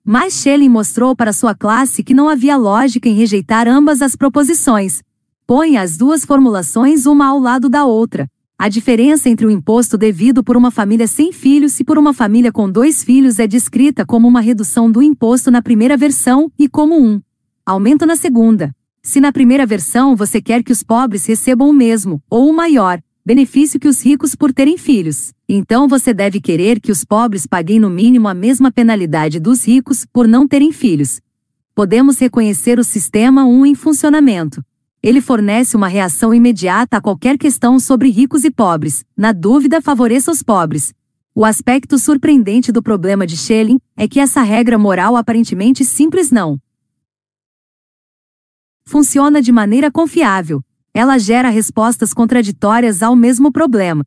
Mas 0.04 0.34
Schelling 0.34 0.68
mostrou 0.68 1.14
para 1.14 1.32
sua 1.32 1.54
classe 1.54 2.02
que 2.02 2.14
não 2.14 2.28
havia 2.28 2.56
lógica 2.56 3.08
em 3.08 3.14
rejeitar 3.14 3.68
ambas 3.68 4.02
as 4.02 4.16
proposições. 4.16 5.04
Põe 5.46 5.76
as 5.76 5.96
duas 5.96 6.24
formulações 6.24 7.06
uma 7.06 7.28
ao 7.28 7.38
lado 7.38 7.68
da 7.68 7.84
outra. 7.84 8.28
A 8.62 8.68
diferença 8.68 9.30
entre 9.30 9.46
o 9.46 9.50
imposto 9.50 9.96
devido 9.96 10.44
por 10.44 10.54
uma 10.54 10.70
família 10.70 11.06
sem 11.06 11.32
filhos 11.32 11.80
e 11.80 11.82
por 11.82 11.96
uma 11.96 12.12
família 12.12 12.52
com 12.52 12.70
dois 12.70 13.02
filhos 13.02 13.38
é 13.38 13.46
descrita 13.46 14.04
como 14.04 14.28
uma 14.28 14.42
redução 14.42 14.92
do 14.92 15.02
imposto 15.02 15.50
na 15.50 15.62
primeira 15.62 15.96
versão 15.96 16.52
e 16.58 16.68
como 16.68 16.94
um 16.94 17.22
aumento 17.64 18.04
na 18.04 18.16
segunda. 18.16 18.70
Se 19.02 19.18
na 19.18 19.32
primeira 19.32 19.64
versão 19.64 20.14
você 20.14 20.42
quer 20.42 20.62
que 20.62 20.72
os 20.72 20.82
pobres 20.82 21.24
recebam 21.24 21.70
o 21.70 21.72
mesmo, 21.72 22.22
ou 22.28 22.50
o 22.50 22.52
maior, 22.52 23.02
benefício 23.24 23.80
que 23.80 23.88
os 23.88 24.04
ricos 24.04 24.34
por 24.34 24.52
terem 24.52 24.76
filhos, 24.76 25.32
então 25.48 25.88
você 25.88 26.12
deve 26.12 26.38
querer 26.38 26.80
que 26.80 26.92
os 26.92 27.02
pobres 27.02 27.46
paguem 27.46 27.80
no 27.80 27.88
mínimo 27.88 28.28
a 28.28 28.34
mesma 28.34 28.70
penalidade 28.70 29.40
dos 29.40 29.66
ricos 29.66 30.04
por 30.12 30.28
não 30.28 30.46
terem 30.46 30.70
filhos. 30.70 31.18
Podemos 31.74 32.18
reconhecer 32.18 32.78
o 32.78 32.84
sistema 32.84 33.42
1 33.46 33.64
em 33.64 33.74
funcionamento. 33.74 34.62
Ele 35.02 35.20
fornece 35.22 35.76
uma 35.76 35.88
reação 35.88 36.34
imediata 36.34 36.98
a 36.98 37.00
qualquer 37.00 37.38
questão 37.38 37.80
sobre 37.80 38.10
ricos 38.10 38.44
e 38.44 38.50
pobres. 38.50 39.04
Na 39.16 39.32
dúvida, 39.32 39.80
favoreça 39.80 40.30
os 40.30 40.42
pobres. 40.42 40.92
O 41.34 41.44
aspecto 41.44 41.98
surpreendente 41.98 42.70
do 42.70 42.82
problema 42.82 43.26
de 43.26 43.36
Schelling 43.36 43.80
é 43.96 44.06
que 44.06 44.20
essa 44.20 44.42
regra 44.42 44.76
moral 44.76 45.16
aparentemente 45.16 45.84
simples 45.84 46.30
não 46.30 46.58
funciona 48.84 49.40
de 49.40 49.52
maneira 49.52 49.90
confiável. 49.90 50.62
Ela 50.92 51.16
gera 51.16 51.48
respostas 51.48 52.12
contraditórias 52.12 53.02
ao 53.02 53.14
mesmo 53.14 53.52
problema, 53.52 54.04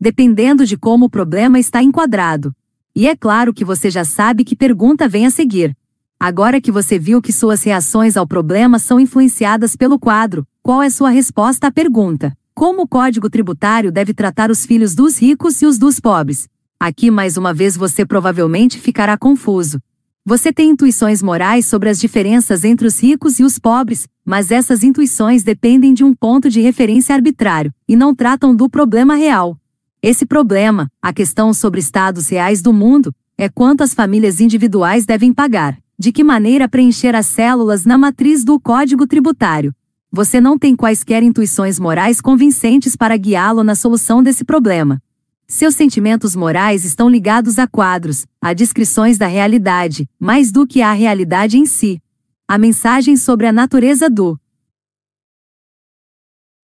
dependendo 0.00 0.64
de 0.64 0.76
como 0.76 1.06
o 1.06 1.10
problema 1.10 1.58
está 1.58 1.82
enquadrado. 1.82 2.54
E 2.94 3.08
é 3.08 3.16
claro 3.16 3.52
que 3.52 3.64
você 3.64 3.90
já 3.90 4.04
sabe 4.04 4.44
que 4.44 4.54
pergunta 4.54 5.08
vem 5.08 5.26
a 5.26 5.30
seguir. 5.30 5.76
Agora 6.18 6.62
que 6.62 6.72
você 6.72 6.98
viu 6.98 7.20
que 7.20 7.30
suas 7.30 7.62
reações 7.62 8.16
ao 8.16 8.26
problema 8.26 8.78
são 8.78 8.98
influenciadas 8.98 9.76
pelo 9.76 9.98
quadro, 9.98 10.46
qual 10.62 10.82
é 10.82 10.88
sua 10.88 11.10
resposta 11.10 11.66
à 11.66 11.70
pergunta? 11.70 12.32
Como 12.54 12.82
o 12.82 12.88
Código 12.88 13.28
Tributário 13.28 13.92
deve 13.92 14.14
tratar 14.14 14.50
os 14.50 14.64
filhos 14.64 14.94
dos 14.94 15.20
ricos 15.20 15.60
e 15.60 15.66
os 15.66 15.76
dos 15.76 16.00
pobres? 16.00 16.48
Aqui 16.80 17.10
mais 17.10 17.36
uma 17.36 17.52
vez 17.52 17.76
você 17.76 18.06
provavelmente 18.06 18.78
ficará 18.78 19.18
confuso. 19.18 19.78
Você 20.24 20.50
tem 20.50 20.70
intuições 20.70 21.22
morais 21.22 21.66
sobre 21.66 21.90
as 21.90 22.00
diferenças 22.00 22.64
entre 22.64 22.86
os 22.86 22.98
ricos 22.98 23.38
e 23.38 23.44
os 23.44 23.58
pobres, 23.58 24.08
mas 24.24 24.50
essas 24.50 24.82
intuições 24.82 25.42
dependem 25.42 25.92
de 25.92 26.02
um 26.02 26.14
ponto 26.14 26.48
de 26.48 26.62
referência 26.62 27.14
arbitrário 27.14 27.72
e 27.86 27.94
não 27.94 28.14
tratam 28.14 28.56
do 28.56 28.70
problema 28.70 29.14
real. 29.16 29.56
Esse 30.02 30.24
problema, 30.24 30.90
a 31.00 31.12
questão 31.12 31.52
sobre 31.52 31.78
estados 31.78 32.28
reais 32.30 32.62
do 32.62 32.72
mundo, 32.72 33.14
é 33.36 33.50
quanto 33.50 33.82
as 33.82 33.92
famílias 33.92 34.40
individuais 34.40 35.04
devem 35.04 35.30
pagar 35.30 35.78
de 35.98 36.12
que 36.12 36.22
maneira 36.22 36.68
preencher 36.68 37.14
as 37.14 37.26
células 37.26 37.84
na 37.86 37.96
matriz 37.96 38.44
do 38.44 38.60
Código 38.60 39.06
Tributário. 39.06 39.74
Você 40.12 40.40
não 40.40 40.58
tem 40.58 40.76
quaisquer 40.76 41.22
intuições 41.22 41.78
morais 41.78 42.20
convincentes 42.20 42.94
para 42.94 43.16
guiá-lo 43.16 43.64
na 43.64 43.74
solução 43.74 44.22
desse 44.22 44.44
problema. 44.44 45.02
Seus 45.48 45.74
sentimentos 45.74 46.36
morais 46.36 46.84
estão 46.84 47.08
ligados 47.08 47.58
a 47.58 47.66
quadros, 47.66 48.26
a 48.40 48.52
descrições 48.52 49.16
da 49.16 49.26
realidade, 49.26 50.08
mais 50.18 50.52
do 50.52 50.66
que 50.66 50.82
à 50.82 50.92
realidade 50.92 51.56
em 51.56 51.64
si. 51.64 52.00
A 52.46 52.58
mensagem 52.58 53.16
sobre 53.16 53.46
a 53.46 53.52
natureza 53.52 54.10
do 54.10 54.38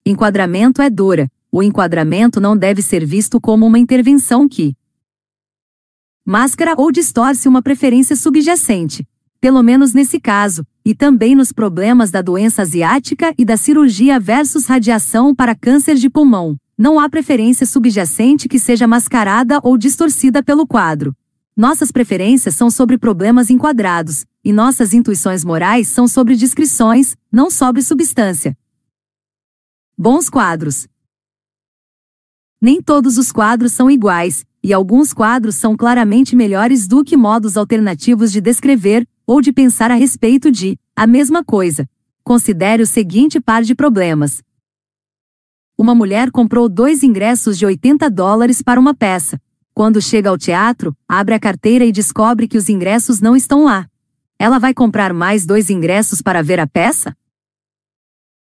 enquadramento 0.05 0.83
é 0.83 0.91
dura. 0.91 1.31
O 1.51 1.63
enquadramento 1.63 2.41
não 2.41 2.57
deve 2.57 2.83
ser 2.83 3.05
visto 3.05 3.41
como 3.41 3.67
uma 3.67 3.79
intervenção 3.79 4.49
que 4.49 4.75
máscara 6.25 6.75
ou 6.77 6.91
distorce 6.93 7.49
uma 7.49 7.63
preferência 7.63 8.17
subjacente 8.17 9.07
pelo 9.43 9.61
menos 9.61 9.93
nesse 9.93 10.21
caso, 10.21 10.65
e 10.85 10.95
também 10.95 11.35
nos 11.35 11.51
problemas 11.51 12.13
da 12.13 12.23
doença 12.23 12.63
asiática 12.63 13.35
e 13.37 13.45
da 13.45 13.57
cirurgia 13.57 14.21
versus 14.21 14.67
radiação 14.67 15.35
para 15.35 15.53
câncer 15.53 15.97
de 15.97 16.09
pulmão. 16.09 16.57
Não 16.79 17.01
há 17.01 17.09
preferência 17.09 17.67
subjacente 17.67 18.49
que 18.49 18.57
seja 18.57 18.87
mascarada 18.87 19.59
ou 19.65 19.77
distorcida 19.77 20.45
pelo 20.45 20.65
quadro. 20.65 21.13
Nossas 21.57 21.91
preferências 21.91 22.55
são 22.55 22.71
sobre 22.71 22.97
problemas 22.97 23.51
enquadrados, 23.51 24.25
e 24.45 24.53
nossas 24.53 24.95
intuições 24.95 25.45
morais 25.45 25.89
são 25.89 26.07
sobre 26.07 26.37
descrições, 26.37 27.17
não 27.31 27.51
sobre 27.51 27.83
substância. 27.83 28.57
Bons 29.99 30.31
quadros. 30.31 30.87
Nem 32.61 32.81
todos 32.81 33.19
os 33.19 33.33
quadros 33.33 33.73
são 33.73 33.91
iguais, 33.91 34.47
e 34.63 34.73
alguns 34.73 35.13
quadros 35.13 35.57
são 35.57 35.77
claramente 35.77 36.37
melhores 36.37 36.87
do 36.87 37.03
que 37.03 37.17
modos 37.17 37.57
alternativos 37.57 38.31
de 38.31 38.41
descrever, 38.41 39.05
ou 39.27 39.41
de 39.41 39.53
pensar 39.53 39.91
a 39.91 39.95
respeito 39.95 40.51
de 40.51 40.79
a 40.95 41.07
mesma 41.07 41.45
coisa. 41.45 41.89
Considere 42.23 42.83
o 42.83 42.87
seguinte 42.87 43.41
par 43.41 43.63
de 43.63 43.75
problemas. 43.75 44.43
Uma 45.77 45.95
mulher 45.95 46.31
comprou 46.31 46.69
dois 46.69 47.03
ingressos 47.03 47.59
de 47.59 47.67
80 47.67 48.09
dólares 48.11 48.63
para 48.63 48.79
uma 48.79 48.95
peça. 48.95 49.41
Quando 49.75 50.03
chega 50.03 50.29
ao 50.29 50.37
teatro, 50.37 50.97
abre 51.09 51.35
a 51.35 51.41
carteira 51.41 51.85
e 51.85 51.91
descobre 51.91 52.47
que 52.47 52.59
os 52.59 52.69
ingressos 52.69 53.21
não 53.21 53.35
estão 53.35 53.65
lá. 53.65 53.89
Ela 54.39 54.59
vai 54.59 54.75
comprar 54.75 55.13
mais 55.13 55.47
dois 55.47 55.71
ingressos 55.71 56.21
para 56.21 56.43
ver 56.43 56.61
a 56.61 56.67
peça? 56.67 57.17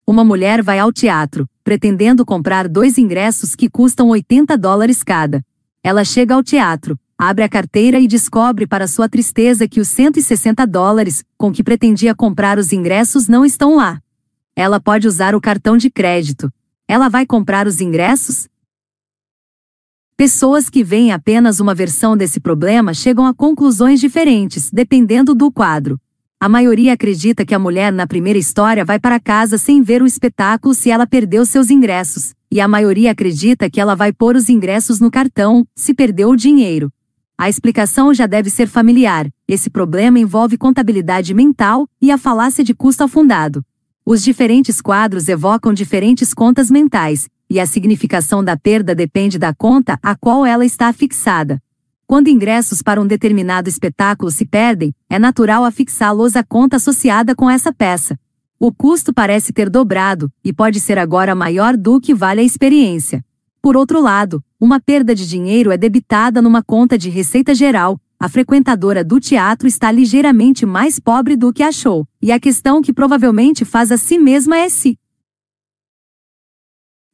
Uma 0.08 0.24
mulher 0.24 0.62
vai 0.62 0.78
ao 0.78 0.94
teatro, 0.94 1.50
pretendendo 1.64 2.24
comprar 2.24 2.70
dois 2.70 2.98
ingressos 2.98 3.56
que 3.56 3.70
custam 3.70 4.10
80 4.10 4.56
dólares 4.56 5.02
cada. 5.02 5.44
Ela 5.82 6.04
chega 6.04 6.36
ao 6.36 6.44
teatro, 6.44 7.00
abre 7.18 7.44
a 7.44 7.50
carteira 7.50 8.00
e 8.00 8.08
descobre 8.08 8.68
para 8.68 8.88
sua 8.88 9.08
tristeza 9.08 9.68
que 9.68 9.80
os 9.80 9.88
160 9.88 10.66
dólares, 10.68 11.24
com 11.38 11.52
que 11.52 11.64
pretendia 11.64 12.14
comprar 12.14 12.58
os 12.58 12.74
ingressos, 12.74 13.28
não 13.28 13.46
estão 13.46 13.76
lá. 13.76 14.02
Ela 14.56 14.80
pode 14.80 15.08
usar 15.08 15.36
o 15.36 15.42
cartão 15.42 15.78
de 15.78 15.90
crédito. 15.90 16.52
Ela 16.88 17.10
vai 17.10 17.26
comprar 17.26 17.68
os 17.68 17.82
ingressos? 17.82 18.48
Pessoas 20.18 20.70
que 20.70 20.84
veem 20.84 21.12
apenas 21.12 21.60
uma 21.60 21.76
versão 21.76 22.16
desse 22.16 22.40
problema 22.40 22.94
chegam 22.94 23.26
a 23.26 23.34
conclusões 23.34 24.00
diferentes, 24.00 24.72
dependendo 24.72 25.36
do 25.36 25.52
quadro. 25.52 26.00
A 26.40 26.48
maioria 26.48 26.94
acredita 26.94 27.46
que 27.46 27.56
a 27.56 27.60
mulher 27.60 27.92
na 27.92 28.06
primeira 28.06 28.38
história 28.38 28.86
vai 28.86 29.00
para 29.00 29.20
casa 29.20 29.58
sem 29.58 29.82
ver 29.82 30.02
o 30.02 30.06
espetáculo 30.06 30.74
se 30.74 30.92
ela 30.92 31.08
perdeu 31.08 31.46
seus 31.46 31.70
ingressos, 31.70 32.34
e 32.52 32.62
a 32.62 32.68
maioria 32.68 33.12
acredita 33.12 33.70
que 33.70 33.82
ela 33.82 33.96
vai 33.96 34.14
pôr 34.14 34.36
os 34.36 34.48
ingressos 34.48 35.00
no 35.00 35.10
cartão, 35.10 35.66
se 35.76 35.94
perdeu 35.94 36.30
o 36.30 36.36
dinheiro. 36.36 36.92
A 37.38 37.50
explicação 37.50 38.14
já 38.14 38.26
deve 38.26 38.50
ser 38.50 38.66
familiar. 38.66 39.30
Esse 39.46 39.70
problema 39.70 40.18
envolve 40.18 40.58
contabilidade 40.58 41.34
mental 41.34 41.86
e 42.02 42.10
a 42.10 42.18
falácia 42.18 42.64
de 42.64 42.74
custo 42.74 43.04
afundado. 43.04 43.64
Os 44.06 44.24
diferentes 44.24 44.80
quadros 44.80 45.28
evocam 45.28 45.74
diferentes 45.74 46.34
contas 46.34 46.72
mentais, 46.72 47.28
e 47.50 47.60
a 47.60 47.66
significação 47.66 48.42
da 48.42 48.56
perda 48.56 48.96
depende 48.96 49.38
da 49.38 49.54
conta 49.54 50.00
a 50.02 50.16
qual 50.16 50.46
ela 50.46 50.66
está 50.66 50.88
afixada. 50.88 51.62
Quando 52.08 52.30
ingressos 52.30 52.82
para 52.82 53.02
um 53.02 53.08
determinado 53.08 53.68
espetáculo 53.68 54.32
se 54.32 54.46
perdem, 54.46 54.96
é 55.10 55.20
natural 55.20 55.66
afixá-los 55.66 56.38
à 56.38 56.44
conta 56.44 56.78
associada 56.78 57.36
com 57.36 57.50
essa 57.50 57.74
peça. 57.74 58.18
O 58.58 58.72
custo 58.72 59.14
parece 59.14 59.52
ter 59.52 59.70
dobrado, 59.70 60.32
e 60.42 60.54
pode 60.54 60.80
ser 60.80 60.98
agora 60.98 61.36
maior 61.36 61.76
do 61.76 62.00
que 62.00 62.14
vale 62.14 62.40
a 62.40 62.44
experiência. 62.44 63.26
Por 63.66 63.76
outro 63.76 64.00
lado, 64.00 64.44
uma 64.60 64.80
perda 64.80 65.16
de 65.16 65.28
dinheiro 65.28 65.72
é 65.72 65.78
debitada 65.78 66.40
numa 66.40 66.62
conta 66.62 67.00
de 67.00 67.10
receita 67.10 67.56
geral, 67.56 68.00
a 68.20 68.30
frequentadora 68.30 69.04
do 69.04 69.20
teatro 69.20 69.68
está 69.68 69.92
ligeiramente 69.92 70.68
mais 70.68 71.00
pobre 71.00 71.36
do 71.36 71.52
que 71.52 71.64
achou, 71.64 72.08
e 72.22 72.32
a 72.32 72.40
questão 72.40 72.80
que 72.80 72.94
provavelmente 72.94 73.66
faz 73.66 73.92
a 73.92 73.98
si 73.98 74.20
mesma 74.20 74.56
é 74.56 74.70
se 74.70 75.00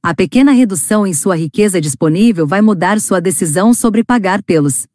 a 0.03 0.13
pequena 0.13 0.51
redução 0.51 1.07
em 1.07 1.13
sua 1.13 1.37
riqueza 1.37 1.79
disponível 1.79 2.45
vai 2.45 2.61
mudar 2.61 2.99
sua 2.99 3.21
decisão 3.21 3.73
sobre 3.73 4.03
pagar 4.03 4.43
pelos 4.43 4.85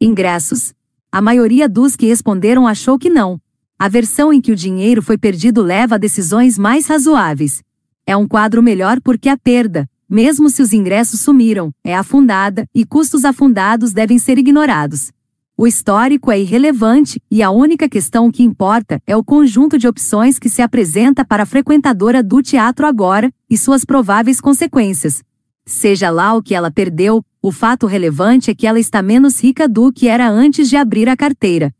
ingressos. 0.00 0.72
A 1.10 1.20
maioria 1.20 1.68
dos 1.68 1.96
que 1.96 2.06
responderam 2.06 2.68
achou 2.68 3.00
que 3.00 3.10
não. 3.10 3.40
A 3.76 3.88
versão 3.88 4.32
em 4.32 4.40
que 4.40 4.52
o 4.52 4.56
dinheiro 4.56 5.02
foi 5.02 5.18
perdido 5.18 5.60
leva 5.60 5.96
a 5.96 5.98
decisões 5.98 6.56
mais 6.56 6.86
razoáveis. 6.86 7.64
É 8.06 8.16
um 8.16 8.28
quadro 8.28 8.62
melhor 8.62 9.00
porque 9.00 9.28
a 9.28 9.36
perda, 9.36 9.88
mesmo 10.08 10.50
se 10.50 10.62
os 10.62 10.72
ingressos 10.72 11.20
sumiram, 11.20 11.72
é 11.82 11.94
afundada, 11.94 12.68
e 12.74 12.84
custos 12.84 13.24
afundados 13.24 13.92
devem 13.92 14.18
ser 14.18 14.38
ignorados. 14.38 15.12
O 15.56 15.66
histórico 15.66 16.32
é 16.32 16.40
irrelevante, 16.40 17.22
e 17.30 17.42
a 17.42 17.50
única 17.50 17.88
questão 17.88 18.30
que 18.30 18.42
importa 18.42 19.00
é 19.06 19.16
o 19.16 19.22
conjunto 19.22 19.78
de 19.78 19.86
opções 19.86 20.38
que 20.38 20.48
se 20.48 20.60
apresenta 20.60 21.24
para 21.24 21.44
a 21.44 21.46
frequentadora 21.46 22.22
do 22.22 22.42
teatro 22.42 22.86
agora, 22.86 23.32
e 23.48 23.56
suas 23.56 23.84
prováveis 23.84 24.40
consequências. 24.40 25.22
Seja 25.64 26.10
lá 26.10 26.34
o 26.34 26.42
que 26.42 26.54
ela 26.54 26.70
perdeu, 26.70 27.24
o 27.40 27.52
fato 27.52 27.86
relevante 27.86 28.50
é 28.50 28.54
que 28.54 28.66
ela 28.66 28.80
está 28.80 29.00
menos 29.00 29.42
rica 29.42 29.68
do 29.68 29.92
que 29.92 30.08
era 30.08 30.28
antes 30.28 30.68
de 30.68 30.76
abrir 30.76 31.08
a 31.08 31.16
carteira. 31.16 31.72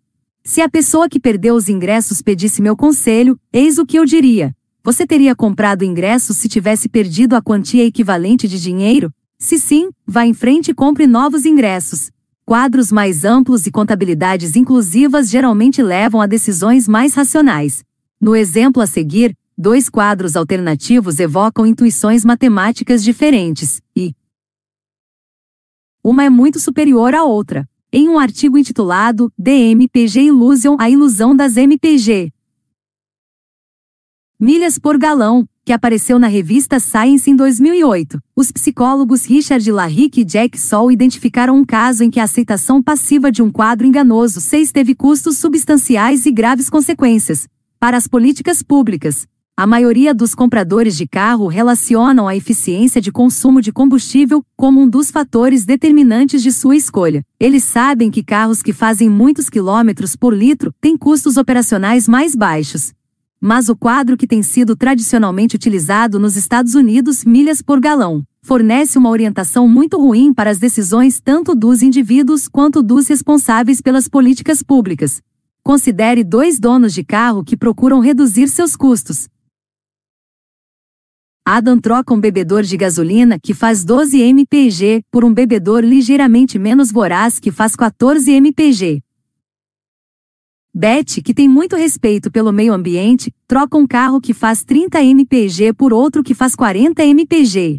Se 0.44 0.60
a 0.60 0.69
pessoa 0.69 1.08
que 1.08 1.19
perdeu 1.19 1.55
os 1.55 1.69
ingressos 1.69 2.23
pedisse 2.23 2.62
meu 2.62 2.76
conselho, 2.76 3.39
eis 3.53 3.78
o 3.78 3.87
que 3.87 3.99
eu 3.99 4.05
diria. 4.05 4.55
Você 4.84 5.06
teria 5.06 5.34
comprado 5.34 5.83
ingressos 5.83 6.36
se 6.36 6.47
tivesse 6.47 6.90
perdido 6.90 7.34
a 7.34 7.40
quantia 7.40 7.86
equivalente 7.86 8.47
de 8.47 8.60
dinheiro? 8.60 9.10
Se 9.38 9.58
sim, 9.58 9.88
vá 10.06 10.26
em 10.26 10.34
frente 10.34 10.72
e 10.72 10.74
compre 10.74 11.06
novos 11.06 11.47
ingressos. 11.47 12.10
Quadros 12.44 12.92
mais 12.92 13.24
amplos 13.24 13.67
e 13.67 13.70
contabilidades 13.70 14.56
inclusivas 14.56 15.31
geralmente 15.31 15.83
levam 15.83 16.20
a 16.20 16.26
decisões 16.26 16.86
mais 16.86 17.15
racionais. 17.15 17.83
No 18.20 18.36
exemplo 18.36 18.83
a 18.83 18.86
seguir, 18.86 19.34
dois 19.56 19.88
quadros 19.88 20.36
alternativos 20.36 21.18
evocam 21.18 21.65
intuições 21.65 22.22
matemáticas 22.22 23.02
diferentes, 23.02 23.81
e 23.97 24.15
uma 26.04 26.24
é 26.24 26.28
muito 26.28 26.60
superior 26.60 27.15
à 27.15 27.24
outra. 27.24 27.67
Em 27.90 28.06
um 28.06 28.18
artigo 28.18 28.58
intitulado 28.58 29.33
DMPG 29.38 30.24
Illusion 30.24 30.76
A 30.78 30.90
Ilusão 30.90 31.34
das 31.34 31.56
MPG. 31.56 32.33
Milhas 34.44 34.78
por 34.78 34.98
galão, 34.98 35.48
que 35.64 35.72
apareceu 35.72 36.18
na 36.18 36.26
revista 36.26 36.78
Science 36.78 37.30
em 37.30 37.34
2008, 37.34 38.20
os 38.36 38.52
psicólogos 38.52 39.24
Richard 39.24 39.72
Larrick 39.72 40.20
e 40.20 40.24
Jack 40.24 40.60
Sol 40.60 40.92
identificaram 40.92 41.56
um 41.56 41.64
caso 41.64 42.04
em 42.04 42.10
que 42.10 42.20
a 42.20 42.24
aceitação 42.24 42.82
passiva 42.82 43.32
de 43.32 43.42
um 43.42 43.50
quadro 43.50 43.86
enganoso 43.86 44.42
6 44.42 44.70
teve 44.70 44.94
custos 44.94 45.38
substanciais 45.38 46.26
e 46.26 46.30
graves 46.30 46.68
consequências 46.68 47.48
para 47.80 47.96
as 47.96 48.06
políticas 48.06 48.62
públicas. 48.62 49.26
A 49.56 49.66
maioria 49.66 50.12
dos 50.12 50.34
compradores 50.34 50.94
de 50.94 51.08
carro 51.08 51.46
relacionam 51.46 52.28
a 52.28 52.36
eficiência 52.36 53.00
de 53.00 53.10
consumo 53.10 53.62
de 53.62 53.72
combustível 53.72 54.44
como 54.54 54.78
um 54.78 54.86
dos 54.86 55.10
fatores 55.10 55.64
determinantes 55.64 56.42
de 56.42 56.52
sua 56.52 56.76
escolha. 56.76 57.22
Eles 57.40 57.64
sabem 57.64 58.10
que 58.10 58.22
carros 58.22 58.60
que 58.60 58.74
fazem 58.74 59.08
muitos 59.08 59.48
quilômetros 59.48 60.14
por 60.14 60.34
litro 60.34 60.70
têm 60.82 60.98
custos 60.98 61.38
operacionais 61.38 62.06
mais 62.06 62.36
baixos. 62.36 62.92
Mas 63.46 63.68
o 63.68 63.76
quadro 63.76 64.16
que 64.16 64.26
tem 64.26 64.42
sido 64.42 64.74
tradicionalmente 64.74 65.54
utilizado 65.54 66.18
nos 66.18 66.34
Estados 66.34 66.74
Unidos, 66.74 67.26
milhas 67.26 67.60
por 67.60 67.78
galão, 67.78 68.24
fornece 68.40 68.96
uma 68.96 69.10
orientação 69.10 69.68
muito 69.68 69.98
ruim 69.98 70.32
para 70.32 70.48
as 70.48 70.56
decisões 70.56 71.20
tanto 71.20 71.54
dos 71.54 71.82
indivíduos 71.82 72.48
quanto 72.48 72.82
dos 72.82 73.06
responsáveis 73.06 73.82
pelas 73.82 74.08
políticas 74.08 74.62
públicas. 74.62 75.20
Considere 75.62 76.24
dois 76.24 76.58
donos 76.58 76.94
de 76.94 77.04
carro 77.04 77.44
que 77.44 77.54
procuram 77.54 78.00
reduzir 78.00 78.48
seus 78.48 78.74
custos. 78.74 79.28
Adam 81.44 81.78
troca 81.78 82.14
um 82.14 82.20
bebedor 82.20 82.62
de 82.62 82.78
gasolina 82.78 83.38
que 83.38 83.52
faz 83.52 83.84
12 83.84 84.22
mpg 84.22 85.02
por 85.10 85.22
um 85.22 85.34
bebedor 85.34 85.84
ligeiramente 85.84 86.58
menos 86.58 86.90
voraz 86.90 87.38
que 87.38 87.50
faz 87.50 87.76
14 87.76 88.40
mpg. 88.40 89.02
Beth, 90.76 91.23
que 91.24 91.33
tem 91.33 91.49
muito 91.49 91.76
respeito 91.76 92.33
pelo 92.33 92.53
meio 92.53 92.73
ambiente, 92.73 93.33
troca 93.47 93.78
um 93.78 93.87
carro 93.87 94.21
que 94.21 94.35
faz 94.35 94.65
30 94.65 95.01
mpg 95.05 95.73
por 95.73 95.92
outro 95.92 96.21
que 96.21 96.35
faz 96.35 96.57
40 96.57 97.01
mpg. 97.05 97.78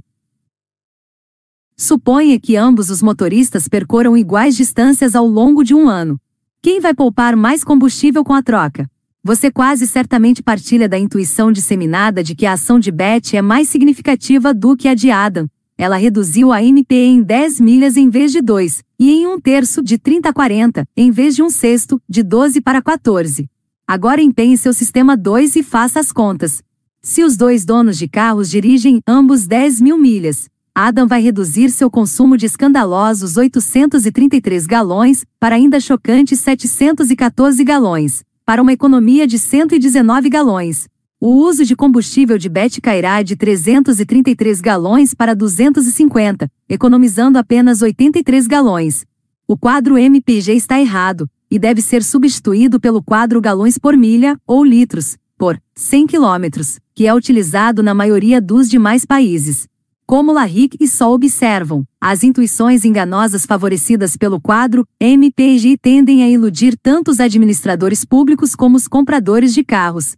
Suponha 1.76 2.40
que 2.40 2.56
ambos 2.56 2.90
os 2.90 3.01
motoristas 3.01 3.67
percorram 3.67 4.15
iguais 4.15 4.56
distâncias 4.56 5.13
ao 5.13 5.28
longo 5.28 5.61
de 5.61 5.76
um 5.76 5.90
ano. 5.90 6.17
Quem 6.61 6.79
vai 6.79 6.94
poupar 6.94 7.35
mais 7.35 7.65
combustível 7.65 8.24
com 8.24 8.31
a 8.31 8.42
troca? 8.42 8.90
Você 9.22 9.51
quase 9.51 9.85
certamente 9.88 10.42
partilha 10.42 10.88
da 10.88 10.97
intuição 10.97 11.51
disseminada 11.51 12.24
de 12.24 12.33
que 12.33 12.45
a 12.45 12.53
ação 12.53 12.79
de 12.79 12.94
Beth 12.94 13.33
é 13.33 13.42
mais 13.42 13.67
significativa 13.67 14.53
do 14.53 14.78
que 14.78 14.88
a 14.88 14.95
de 14.95 15.11
Adam, 15.11 15.49
ela 15.77 15.97
reduziu 15.97 16.51
a 16.51 16.63
MP 16.63 16.95
em 16.95 17.22
10 17.22 17.59
milhas 17.59 17.97
em 17.97 18.09
vez 18.09 18.31
de 18.31 18.41
2, 18.41 18.81
e 18.97 19.11
em 19.11 19.27
um 19.27 19.40
terço 19.40 19.83
de 19.83 19.97
30 19.97 20.29
a 20.29 20.33
40, 20.33 20.88
em 20.95 21.11
vez 21.11 21.35
de 21.35 21.43
um 21.43 21.49
sexto, 21.49 22.01
de 22.08 22.24
12 22.24 22.61
para 22.61 22.81
14. 22.81 23.49
Agora 23.88 24.22
empenhe 24.22 24.58
seu 24.58 24.74
sistema 24.74 25.17
2 25.17 25.58
e 25.58 25.63
faça 25.63 25.99
as 25.99 26.11
contas. 26.11 26.63
Se 27.01 27.24
os 27.24 27.38
dois 27.38 27.65
donos 27.65 27.97
de 27.97 28.08
carros 28.08 28.49
dirigem 28.49 29.01
ambos 29.08 29.45
10 29.45 29.81
mil 29.81 29.97
milhas, 29.97 30.49
Adam 30.74 31.08
vai 31.08 31.22
reduzir 31.22 31.69
seu 31.69 31.90
consumo 31.90 32.35
de 32.35 32.45
escandalosos 32.45 33.38
833 33.38 34.65
galões 34.65 35.24
para 35.40 35.56
ainda 35.56 35.79
chocantes 35.79 36.40
714 36.40 37.63
galões, 37.63 38.24
para 38.45 38.61
uma 38.61 38.74
economia 38.74 39.27
de 39.27 39.38
119 39.38 40.29
galões. 40.29 40.88
O 41.19 41.29
uso 41.29 41.63
de 41.63 41.75
combustível 41.75 42.37
de 42.37 42.49
BET 42.49 42.81
cairá 42.81 43.23
de 43.23 43.37
333 43.37 44.59
galões 44.59 45.13
para 45.13 45.33
250, 45.33 46.51
economizando 46.67 47.39
apenas 47.39 47.81
83 47.81 48.45
galões. 48.45 49.05
O 49.47 49.57
quadro 49.57 49.97
MPG 49.97 50.51
está 50.51 50.79
errado, 50.79 51.29
e 51.49 51.57
deve 51.57 51.81
ser 51.81 52.03
substituído 52.03 52.81
pelo 52.81 53.01
quadro 53.01 53.39
galões 53.39 53.77
por 53.77 53.95
milha, 53.95 54.37
ou 54.45 54.63
litros, 54.63 55.17
por 55.37 55.59
100 55.73 56.07
km, 56.07 56.61
que 56.93 57.07
é 57.07 57.13
utilizado 57.13 57.81
na 57.81 57.93
maioria 57.93 58.41
dos 58.41 58.69
demais 58.69 59.05
países. 59.05 59.67
Como 60.05 60.33
Larrick 60.33 60.77
e 60.79 60.87
Sol 60.87 61.13
observam, 61.13 61.83
as 61.99 62.23
intuições 62.23 62.85
enganosas 62.85 63.45
favorecidas 63.45 64.17
pelo 64.17 64.39
quadro 64.39 64.85
MPG 64.99 65.77
tendem 65.81 66.23
a 66.23 66.29
iludir 66.29 66.77
tanto 66.77 67.09
os 67.09 67.19
administradores 67.19 68.03
públicos 68.05 68.53
como 68.53 68.75
os 68.77 68.87
compradores 68.87 69.53
de 69.53 69.63
carros, 69.63 70.15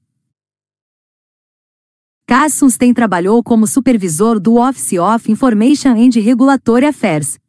Sunstein 2.50 2.94
trabalhou 2.94 3.42
como 3.42 3.66
supervisor 3.66 4.38
do 4.38 4.56
Office 4.56 5.00
of 5.00 5.32
Information 5.32 5.92
and 5.92 6.10
Regulatory 6.22 6.86
Affairs 6.86 7.40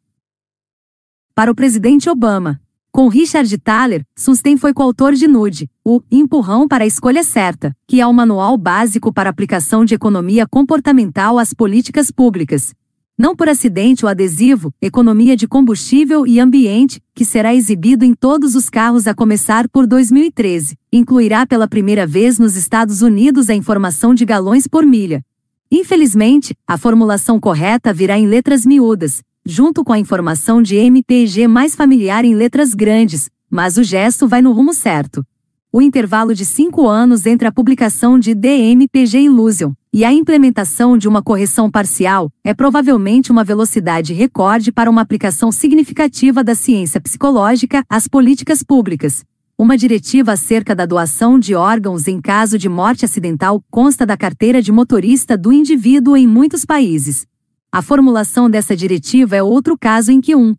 para 1.35 1.51
o 1.51 1.55
presidente 1.55 2.09
Obama. 2.09 2.61
Com 2.91 3.09
Richard 3.09 3.55
Thaler, 3.57 4.05
Sunstein 4.17 4.55
foi 4.55 4.73
coautor 4.73 5.13
de 5.13 5.27
NUDE, 5.27 5.69
o 5.85 6.01
Empurrão 6.09 6.65
para 6.65 6.85
a 6.85 6.87
Escolha 6.87 7.23
Certa, 7.23 7.75
que 7.87 7.99
é 7.99 8.07
o 8.07 8.13
manual 8.13 8.57
básico 8.57 9.13
para 9.13 9.29
aplicação 9.29 9.83
de 9.83 9.95
economia 9.95 10.47
comportamental 10.47 11.37
às 11.37 11.53
políticas 11.53 12.09
públicas, 12.09 12.73
não 13.19 13.35
por 13.35 13.49
acidente 13.49 14.05
o 14.05 14.07
adesivo 14.07 14.73
Economia 14.81 15.35
de 15.35 15.45
Combustível 15.45 16.25
e 16.25 16.39
Ambiente, 16.39 17.03
que 17.13 17.25
será 17.25 17.53
exibido 17.53 18.05
em 18.05 18.13
todos 18.13 18.55
os 18.55 18.69
carros 18.69 19.07
a 19.07 19.13
começar 19.13 19.67
por 19.67 19.85
2013, 19.85 20.77
incluirá 20.89 21.45
pela 21.45 21.67
primeira 21.67 22.07
vez 22.07 22.39
nos 22.39 22.55
Estados 22.55 23.01
Unidos 23.01 23.49
a 23.49 23.53
informação 23.53 24.13
de 24.13 24.23
galões 24.23 24.67
por 24.67 24.85
milha. 24.85 25.21
Infelizmente, 25.69 26.55
a 26.65 26.77
formulação 26.77 27.41
correta 27.41 27.91
virá 27.91 28.17
em 28.17 28.25
letras 28.25 28.65
miúdas, 28.65 29.21
junto 29.45 29.83
com 29.83 29.91
a 29.91 29.99
informação 29.99 30.61
de 30.61 30.77
MPG 30.77 31.45
mais 31.45 31.75
familiar 31.75 32.23
em 32.23 32.33
letras 32.33 32.73
grandes, 32.73 33.29
mas 33.51 33.75
o 33.75 33.83
gesto 33.83 34.29
vai 34.29 34.41
no 34.41 34.53
rumo 34.53 34.73
certo 34.73 35.25
o 35.71 35.81
intervalo 35.81 36.33
de 36.33 36.45
cinco 36.45 36.87
anos 36.87 37.27
entre 37.27 37.47
a 37.47 37.51
publicação 37.51 38.17
de 38.17 38.33
DMPG 38.33 39.19
Illusion 39.19 39.73
e 39.91 40.05
a 40.05 40.13
implementação 40.13 40.95
de 40.95 41.07
uma 41.07 41.21
correção 41.21 41.69
parcial 41.69 42.31
é 42.43 42.53
provavelmente 42.53 43.31
uma 43.31 43.43
velocidade 43.43 44.13
recorde 44.13 44.71
para 44.71 44.89
uma 44.89 45.01
aplicação 45.01 45.51
significativa 45.51 46.43
da 46.43 46.53
ciência 46.53 47.01
psicológica 47.01 47.83
às 47.89 48.07
políticas 48.07 48.61
públicas. 48.61 49.25
Uma 49.57 49.75
diretiva 49.75 50.33
acerca 50.33 50.75
da 50.75 50.85
doação 50.85 51.39
de 51.39 51.55
órgãos 51.55 52.07
em 52.07 52.21
caso 52.21 52.57
de 52.57 52.69
morte 52.69 53.03
acidental 53.03 53.63
consta 53.71 54.05
da 54.05 54.15
carteira 54.15 54.61
de 54.61 54.71
motorista 54.71 55.35
do 55.35 55.51
indivíduo 55.51 56.15
em 56.15 56.27
muitos 56.27 56.63
países. 56.63 57.25
A 57.71 57.81
formulação 57.81 58.47
dessa 58.49 58.75
diretiva 58.75 59.35
é 59.35 59.43
outro 59.43 59.75
caso 59.77 60.11
em 60.11 60.21
que 60.21 60.35
um 60.35 60.55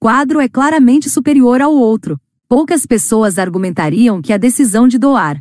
quadro 0.00 0.40
é 0.40 0.48
claramente 0.48 1.08
superior 1.08 1.62
ao 1.62 1.72
outro, 1.72 2.20
poucas 2.48 2.84
pessoas 2.84 3.38
argumentariam 3.38 4.20
que 4.20 4.32
a 4.32 4.36
decisão 4.36 4.88
de 4.88 4.98
doar 4.98 5.40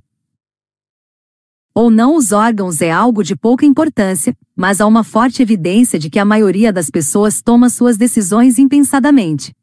ou 1.77 1.91
não 1.91 2.15
os 2.15 2.31
órgãos 2.31 2.81
é 2.81 2.89
algo 2.89 3.23
de 3.23 3.35
pouca 3.35 3.63
importância, 3.63 4.35
mas 4.55 4.81
há 4.81 4.87
uma 4.87 5.03
forte 5.03 5.43
evidência 5.43 5.99
de 5.99 6.09
que 6.09 6.17
a 6.17 6.25
maioria 6.25 6.73
das 6.73 6.89
pessoas 6.89 7.39
toma 7.39 7.69
suas 7.69 7.97
decisões 7.97 8.57
impensadamente. 8.57 9.53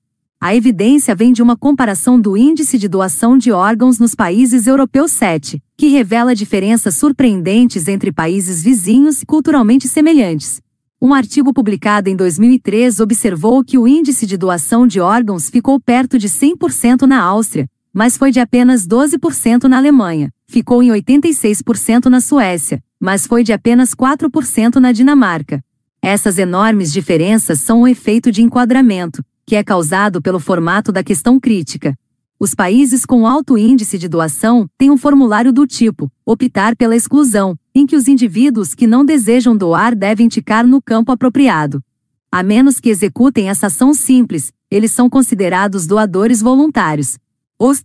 A 0.41 0.55
evidência 0.55 1.13
vem 1.13 1.33
de 1.33 1.43
uma 1.43 1.57
comparação 1.57 2.21
do 2.21 2.37
índice 2.37 2.79
de 2.79 2.87
doação 2.87 3.37
de 3.37 3.51
órgãos 3.51 3.99
nos 3.99 4.15
países 4.15 4.69
europeus 4.69 5.11
7, 5.11 5.61
que 5.77 5.89
revela 5.89 6.37
diferenças 6.37 6.95
surpreendentes 6.95 7.89
entre 7.89 8.13
países 8.13 8.63
vizinhos 8.63 9.21
e 9.21 9.27
culturalmente 9.27 9.89
semelhantes. 9.89 10.63
Um 11.03 11.13
artigo 11.13 11.53
publicado 11.53 12.09
em 12.09 12.15
2003 12.15 13.01
observou 13.01 13.65
que 13.65 13.77
o 13.77 13.89
índice 13.89 14.25
de 14.25 14.37
doação 14.37 14.87
de 14.87 15.01
órgãos 15.01 15.51
ficou 15.51 15.81
perto 15.81 16.17
de 16.17 16.29
100% 16.29 17.09
na 17.09 17.21
Áustria, 17.21 17.69
mas 17.93 18.17
foi 18.17 18.31
de 18.31 18.39
apenas 18.39 18.87
12% 18.87 19.65
na 19.65 19.79
Alemanha, 19.79 20.31
ficou 20.55 20.83
em 20.83 20.91
86% 20.91 22.07
na 22.07 22.21
Suécia, 22.21 22.83
mas 23.01 23.27
foi 23.27 23.43
de 23.43 23.53
apenas 23.53 23.95
4% 23.95 24.77
na 24.77 24.93
Dinamarca. 24.93 25.61
Essas 26.01 26.39
enormes 26.39 26.93
diferenças 26.93 27.61
são 27.61 27.83
um 27.83 27.89
efeito 27.89 28.31
de 28.31 28.43
enquadramento, 28.43 29.25
que 29.45 29.57
é 29.57 29.65
causado 29.65 30.23
pelo 30.23 30.39
formato 30.39 30.93
da 30.93 31.03
questão 31.03 31.41
crítica, 31.41 31.95
os 32.39 32.55
países 32.55 33.07
com 33.07 33.27
alto 33.27 33.57
índice 33.57 33.97
de 33.97 34.09
doação 34.09 34.69
têm 34.77 34.91
um 34.91 34.99
formulário 34.99 35.53
do 35.53 35.67
tipo 35.67 36.11
optar 36.27 36.77
pela 36.77 36.95
exclusão, 36.95 37.57
em 37.75 37.87
que 37.87 37.97
os 37.97 38.07
indivíduos 38.07 38.75
que 38.75 38.87
não 38.87 39.05
desejam 39.05 39.57
doar 39.57 39.95
devem 39.95 40.29
ticar 40.29 40.67
no 40.67 40.83
campo 40.83 41.13
apropriado. 41.13 41.83
A 42.31 42.43
menos 42.43 42.81
que 42.81 42.91
executem 42.91 43.49
essa 43.49 43.69
ação 43.69 43.95
simples, 43.95 44.53
eles 44.71 44.91
são 44.91 45.09
considerados 45.09 45.87
doadores 45.87 46.43
voluntários. 46.43 47.19
Os 47.59 47.83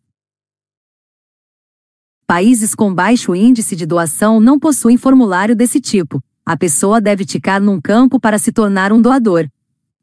países 2.29 2.75
com 2.75 2.93
baixo 2.93 3.33
índice 3.33 3.75
de 3.75 3.87
doação 3.87 4.39
não 4.39 4.59
possuem 4.59 4.97
formulário 4.97 5.55
desse 5.55 5.81
tipo. 5.81 6.21
A 6.45 6.55
pessoa 6.55 7.01
deve 7.01 7.25
ticar 7.25 7.59
num 7.59 7.81
campo 7.81 8.19
para 8.19 8.37
se 8.37 8.51
tornar 8.51 8.93
um 8.93 9.01
doador. 9.01 9.47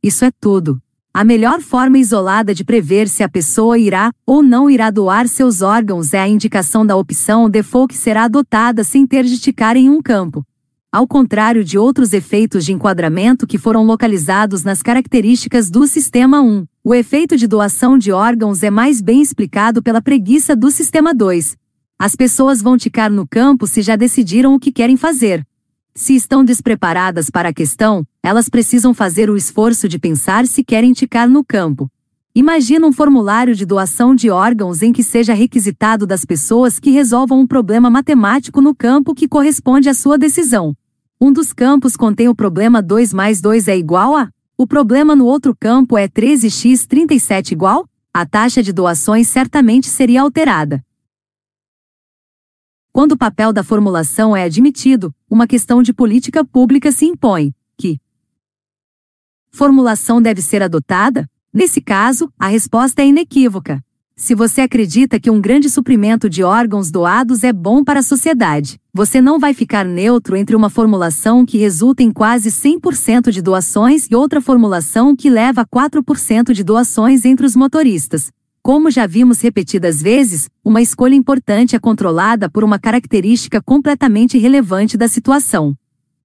Isso 0.02 0.24
é 0.24 0.32
tudo. 0.40 0.82
A 1.14 1.22
melhor 1.22 1.60
forma 1.60 1.98
isolada 1.98 2.52
de 2.52 2.64
prever 2.64 3.08
se 3.08 3.22
a 3.22 3.28
pessoa 3.28 3.78
irá 3.78 4.10
ou 4.26 4.42
não 4.42 4.68
irá 4.68 4.90
doar 4.90 5.28
seus 5.28 5.62
órgãos 5.62 6.12
é 6.14 6.18
a 6.18 6.26
indicação 6.26 6.84
da 6.84 6.96
opção 6.96 7.48
default 7.48 7.94
que 7.94 7.96
será 7.98 8.24
adotada 8.24 8.82
sem 8.82 9.06
ter 9.06 9.22
de 9.22 9.38
ticar 9.38 9.76
em 9.76 9.88
um 9.88 10.02
campo. 10.02 10.44
Ao 10.90 11.06
contrário 11.06 11.62
de 11.62 11.78
outros 11.78 12.12
efeitos 12.12 12.64
de 12.64 12.72
enquadramento 12.72 13.46
que 13.46 13.56
foram 13.56 13.84
localizados 13.84 14.64
nas 14.64 14.82
características 14.82 15.70
do 15.70 15.86
Sistema 15.86 16.40
1, 16.40 16.66
o 16.82 16.92
efeito 16.92 17.36
de 17.36 17.46
doação 17.46 17.96
de 17.96 18.10
órgãos 18.10 18.64
é 18.64 18.70
mais 18.70 19.00
bem 19.00 19.22
explicado 19.22 19.80
pela 19.80 20.02
preguiça 20.02 20.56
do 20.56 20.72
Sistema 20.72 21.14
2. 21.14 21.56
As 21.98 22.14
pessoas 22.14 22.60
vão 22.60 22.76
ticar 22.76 23.10
no 23.10 23.26
campo 23.26 23.66
se 23.66 23.80
já 23.80 23.96
decidiram 23.96 24.54
o 24.54 24.60
que 24.60 24.70
querem 24.70 24.98
fazer. 24.98 25.46
Se 25.94 26.14
estão 26.14 26.44
despreparadas 26.44 27.30
para 27.30 27.48
a 27.48 27.54
questão, 27.54 28.06
elas 28.22 28.50
precisam 28.50 28.92
fazer 28.92 29.30
o 29.30 29.36
esforço 29.36 29.88
de 29.88 29.98
pensar 29.98 30.46
se 30.46 30.62
querem 30.62 30.92
ticar 30.92 31.26
no 31.26 31.42
campo. 31.42 31.90
Imagina 32.34 32.86
um 32.86 32.92
formulário 32.92 33.54
de 33.54 33.64
doação 33.64 34.14
de 34.14 34.28
órgãos 34.28 34.82
em 34.82 34.92
que 34.92 35.02
seja 35.02 35.32
requisitado 35.32 36.06
das 36.06 36.22
pessoas 36.22 36.78
que 36.78 36.90
resolvam 36.90 37.40
um 37.40 37.46
problema 37.46 37.88
matemático 37.88 38.60
no 38.60 38.74
campo 38.74 39.14
que 39.14 39.26
corresponde 39.26 39.88
à 39.88 39.94
sua 39.94 40.18
decisão. 40.18 40.76
Um 41.18 41.32
dos 41.32 41.54
campos 41.54 41.96
contém 41.96 42.28
o 42.28 42.34
problema 42.34 42.82
2 42.82 43.14
mais 43.14 43.40
2 43.40 43.68
é 43.68 43.78
igual 43.78 44.14
a. 44.14 44.28
O 44.54 44.66
problema 44.66 45.16
no 45.16 45.24
outro 45.24 45.56
campo 45.58 45.96
é 45.96 46.06
13x37 46.06 47.52
igual? 47.52 47.88
A 48.12 48.26
taxa 48.26 48.62
de 48.62 48.70
doações 48.70 49.28
certamente 49.28 49.88
seria 49.88 50.20
alterada. 50.20 50.84
Quando 52.96 53.12
o 53.12 53.18
papel 53.18 53.52
da 53.52 53.62
formulação 53.62 54.34
é 54.34 54.44
admitido, 54.44 55.14
uma 55.28 55.46
questão 55.46 55.82
de 55.82 55.92
política 55.92 56.42
pública 56.42 56.90
se 56.90 57.04
impõe, 57.04 57.52
que 57.76 58.00
formulação 59.50 60.22
deve 60.22 60.40
ser 60.40 60.62
adotada? 60.62 61.28
Nesse 61.52 61.82
caso, 61.82 62.32
a 62.38 62.46
resposta 62.46 63.02
é 63.02 63.06
inequívoca. 63.08 63.84
Se 64.16 64.34
você 64.34 64.62
acredita 64.62 65.20
que 65.20 65.30
um 65.30 65.42
grande 65.42 65.68
suprimento 65.68 66.26
de 66.30 66.42
órgãos 66.42 66.90
doados 66.90 67.44
é 67.44 67.52
bom 67.52 67.84
para 67.84 68.00
a 68.00 68.02
sociedade, 68.02 68.80
você 68.94 69.20
não 69.20 69.38
vai 69.38 69.52
ficar 69.52 69.84
neutro 69.84 70.34
entre 70.34 70.56
uma 70.56 70.70
formulação 70.70 71.44
que 71.44 71.58
resulta 71.58 72.02
em 72.02 72.10
quase 72.10 72.48
100% 72.48 73.30
de 73.30 73.42
doações 73.42 74.08
e 74.10 74.14
outra 74.14 74.40
formulação 74.40 75.14
que 75.14 75.28
leva 75.28 75.60
a 75.60 75.66
4% 75.66 76.54
de 76.54 76.64
doações 76.64 77.26
entre 77.26 77.44
os 77.44 77.54
motoristas. 77.54 78.32
Como 78.66 78.90
já 78.90 79.06
vimos 79.06 79.40
repetidas 79.40 80.02
vezes, 80.02 80.50
uma 80.64 80.82
escolha 80.82 81.14
importante 81.14 81.76
é 81.76 81.78
controlada 81.78 82.50
por 82.50 82.64
uma 82.64 82.80
característica 82.80 83.62
completamente 83.62 84.36
irrelevante 84.36 84.96
da 84.96 85.06
situação. 85.06 85.72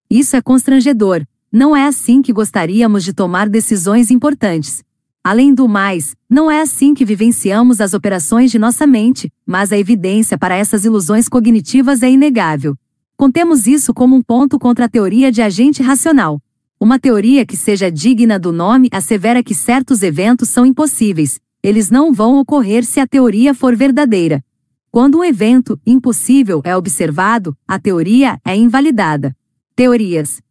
Isso 0.09 0.35
é 0.35 0.41
constrangedor. 0.41 1.23
Não 1.51 1.75
é 1.75 1.85
assim 1.85 2.19
que 2.19 2.33
gostaríamos 2.33 3.03
de 3.03 3.13
tomar 3.13 3.47
decisões 3.47 4.09
importantes. 4.09 4.83
Além 5.23 5.53
do 5.53 5.67
mais, 5.67 6.15
não 6.27 6.49
é 6.49 6.61
assim 6.61 6.95
que 6.95 7.05
vivenciamos 7.05 7.79
as 7.79 7.93
operações 7.93 8.49
de 8.49 8.57
nossa 8.57 8.87
mente, 8.87 9.31
mas 9.45 9.71
a 9.71 9.77
evidência 9.77 10.35
para 10.35 10.55
essas 10.55 10.83
ilusões 10.83 11.29
cognitivas 11.29 12.01
é 12.01 12.09
inegável. 12.09 12.75
Contemos 13.15 13.67
isso 13.67 13.93
como 13.93 14.15
um 14.15 14.21
ponto 14.23 14.57
contra 14.57 14.85
a 14.85 14.89
teoria 14.89 15.31
de 15.31 15.43
agente 15.43 15.83
racional. 15.83 16.41
Uma 16.79 16.97
teoria 16.97 17.45
que 17.45 17.55
seja 17.55 17.91
digna 17.91 18.39
do 18.39 18.51
nome 18.51 18.89
assevera 18.91 19.43
que 19.43 19.53
certos 19.53 20.01
eventos 20.01 20.49
são 20.49 20.65
impossíveis, 20.65 21.39
eles 21.63 21.89
não 21.89 22.13
vão 22.13 22.39
ocorrer 22.39 22.85
se 22.85 22.99
a 22.99 23.07
teoria 23.07 23.53
for 23.53 23.75
verdadeira. 23.75 24.43
Quando 24.89 25.19
um 25.19 25.23
evento 25.23 25.79
impossível 25.85 26.61
é 26.63 26.75
observado, 26.75 27.57
a 27.67 27.79
teoria 27.79 28.39
é 28.43 28.55
invalidada. 28.55 29.35
Teorias 29.75 30.41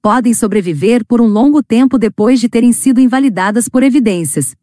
podem 0.00 0.34
sobreviver 0.34 1.04
por 1.06 1.20
um 1.20 1.26
longo 1.26 1.62
tempo 1.62 1.96
depois 1.96 2.40
de 2.40 2.48
terem 2.48 2.72
sido 2.72 3.00
invalidadas 3.00 3.68
por 3.68 3.84
evidências 3.84 4.56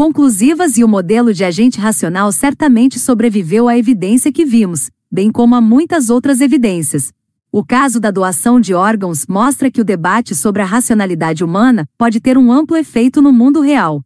conclusivas 0.00 0.78
e 0.78 0.84
o 0.84 0.88
modelo 0.88 1.34
de 1.34 1.44
agente 1.44 1.78
racional 1.78 2.32
certamente 2.32 2.98
sobreviveu 2.98 3.68
à 3.68 3.76
evidência 3.76 4.32
que 4.32 4.46
vimos, 4.46 4.90
bem 5.12 5.30
como 5.30 5.54
a 5.54 5.60
muitas 5.60 6.08
outras 6.08 6.40
evidências. 6.40 7.12
O 7.52 7.64
caso 7.64 7.98
da 7.98 8.12
doação 8.12 8.60
de 8.60 8.74
órgãos 8.74 9.26
mostra 9.26 9.72
que 9.72 9.80
o 9.80 9.84
debate 9.84 10.36
sobre 10.36 10.62
a 10.62 10.64
racionalidade 10.64 11.42
humana 11.42 11.84
pode 11.98 12.20
ter 12.20 12.38
um 12.38 12.52
amplo 12.52 12.76
efeito 12.76 13.20
no 13.20 13.32
mundo 13.32 13.60
real. 13.60 14.04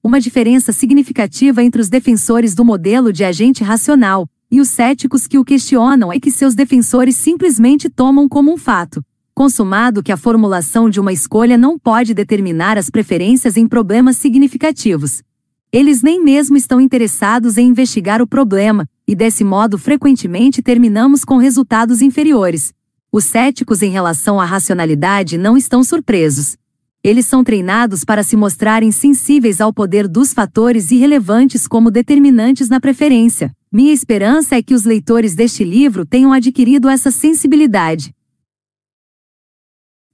Uma 0.00 0.20
diferença 0.20 0.70
significativa 0.70 1.60
entre 1.60 1.80
os 1.80 1.88
defensores 1.88 2.54
do 2.54 2.64
modelo 2.64 3.12
de 3.12 3.24
agente 3.24 3.64
racional 3.64 4.28
e 4.48 4.60
os 4.60 4.68
céticos 4.68 5.26
que 5.26 5.36
o 5.36 5.44
questionam 5.44 6.12
é 6.12 6.20
que 6.20 6.30
seus 6.30 6.54
defensores 6.54 7.16
simplesmente 7.16 7.90
tomam 7.90 8.28
como 8.28 8.52
um 8.52 8.56
fato 8.56 9.04
consumado 9.34 10.00
que 10.00 10.12
a 10.12 10.16
formulação 10.16 10.88
de 10.88 11.00
uma 11.00 11.12
escolha 11.12 11.58
não 11.58 11.76
pode 11.76 12.14
determinar 12.14 12.78
as 12.78 12.88
preferências 12.88 13.56
em 13.56 13.66
problemas 13.66 14.16
significativos. 14.16 15.24
Eles 15.72 16.02
nem 16.02 16.22
mesmo 16.22 16.56
estão 16.56 16.80
interessados 16.80 17.58
em 17.58 17.66
investigar 17.66 18.22
o 18.22 18.28
problema, 18.28 18.88
e 19.08 19.16
desse 19.16 19.42
modo 19.42 19.76
frequentemente 19.76 20.62
terminamos 20.62 21.24
com 21.24 21.36
resultados 21.36 22.00
inferiores. 22.00 22.72
Os 23.16 23.26
céticos 23.26 23.80
em 23.80 23.92
relação 23.92 24.40
à 24.40 24.44
racionalidade 24.44 25.38
não 25.38 25.56
estão 25.56 25.84
surpresos. 25.84 26.56
Eles 27.00 27.24
são 27.26 27.44
treinados 27.44 28.02
para 28.02 28.24
se 28.24 28.36
mostrarem 28.36 28.90
sensíveis 28.90 29.60
ao 29.60 29.72
poder 29.72 30.08
dos 30.08 30.32
fatores 30.32 30.90
irrelevantes 30.90 31.68
como 31.68 31.92
determinantes 31.92 32.68
na 32.68 32.80
preferência. 32.80 33.54
Minha 33.70 33.92
esperança 33.92 34.56
é 34.56 34.62
que 34.64 34.74
os 34.74 34.82
leitores 34.82 35.36
deste 35.36 35.62
livro 35.62 36.04
tenham 36.04 36.32
adquirido 36.32 36.88
essa 36.88 37.12
sensibilidade. 37.12 38.12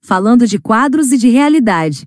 Falando 0.02 0.46
de 0.46 0.58
quadros 0.58 1.10
e 1.10 1.16
de 1.16 1.30
realidade. 1.30 2.06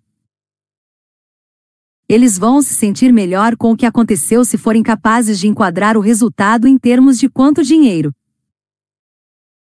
Eles 2.07 2.37
vão 2.37 2.61
se 2.61 2.75
sentir 2.75 3.11
melhor 3.11 3.57
com 3.57 3.71
o 3.71 3.75
que 3.75 3.87
aconteceu 3.87 4.45
se 4.45 4.59
forem 4.59 4.83
capazes 4.83 5.39
de 5.39 5.47
enquadrar 5.47 5.97
o 5.97 6.01
resultado 6.01 6.67
em 6.67 6.77
termos 6.77 7.17
de 7.17 7.27
quanto 7.27 7.63
dinheiro, 7.63 8.13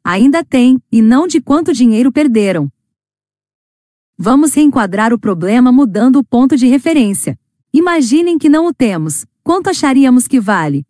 ainda 0.06 0.44
têm, 0.44 0.80
e 0.92 1.02
não 1.02 1.26
de 1.26 1.42
quanto 1.42 1.74
dinheiro 1.74 2.12
perderam. 2.12 2.72
Vamos 4.16 4.54
reenquadrar 4.54 5.12
o 5.12 5.18
problema 5.20 5.72
mudando 5.72 6.18
o 6.18 6.24
ponto 6.24 6.56
de 6.56 6.68
referência. 6.68 7.38
Imaginem 7.74 8.38
que 8.38 8.48
não 8.48 8.68
o 8.68 8.74
temos. 8.74 9.26
Quanto 9.44 9.68
acharíamos 9.68 10.28
que 10.28 10.40
vale? 10.40 10.86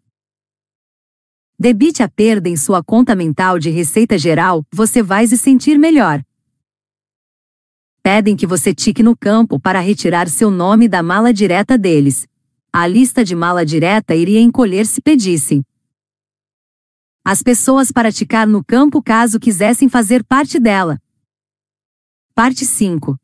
Debite 1.57 2.03
a 2.03 2.09
perda 2.09 2.49
em 2.49 2.57
sua 2.57 2.83
conta 2.83 3.15
mental 3.15 3.57
de 3.57 3.69
receita 3.69 4.17
geral, 4.17 4.65
você 4.69 5.01
vai 5.01 5.25
se 5.25 5.37
sentir 5.37 5.79
melhor. 5.79 6.21
Pedem 8.03 8.35
que 8.35 8.45
você 8.45 8.75
tique 8.75 9.01
no 9.01 9.15
campo 9.15 9.57
para 9.57 9.79
retirar 9.79 10.27
seu 10.27 10.51
nome 10.51 10.89
da 10.89 11.01
mala 11.01 11.33
direta 11.33 11.77
deles. 11.77 12.27
A 12.71 12.85
lista 12.85 13.23
de 13.23 13.33
mala 13.33 13.65
direta 13.65 14.13
iria 14.13 14.41
encolher 14.41 14.85
se 14.85 15.01
pedissem 15.01 15.65
as 17.27 17.41
pessoas 17.41 17.91
praticar 17.91 18.45
no 18.45 18.63
campo 18.63 19.01
caso 19.01 19.39
quisessem 19.39 19.89
fazer 19.89 20.23
parte 20.23 20.59
dela. 20.59 21.01
Parte 22.35 22.63
5. 22.63 23.19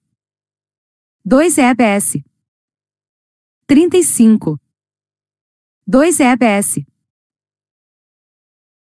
2 1.23 1.57
EBS. 1.59 2.17
35. 3.67 4.59
2 5.85 6.19
EBS. 6.19 6.79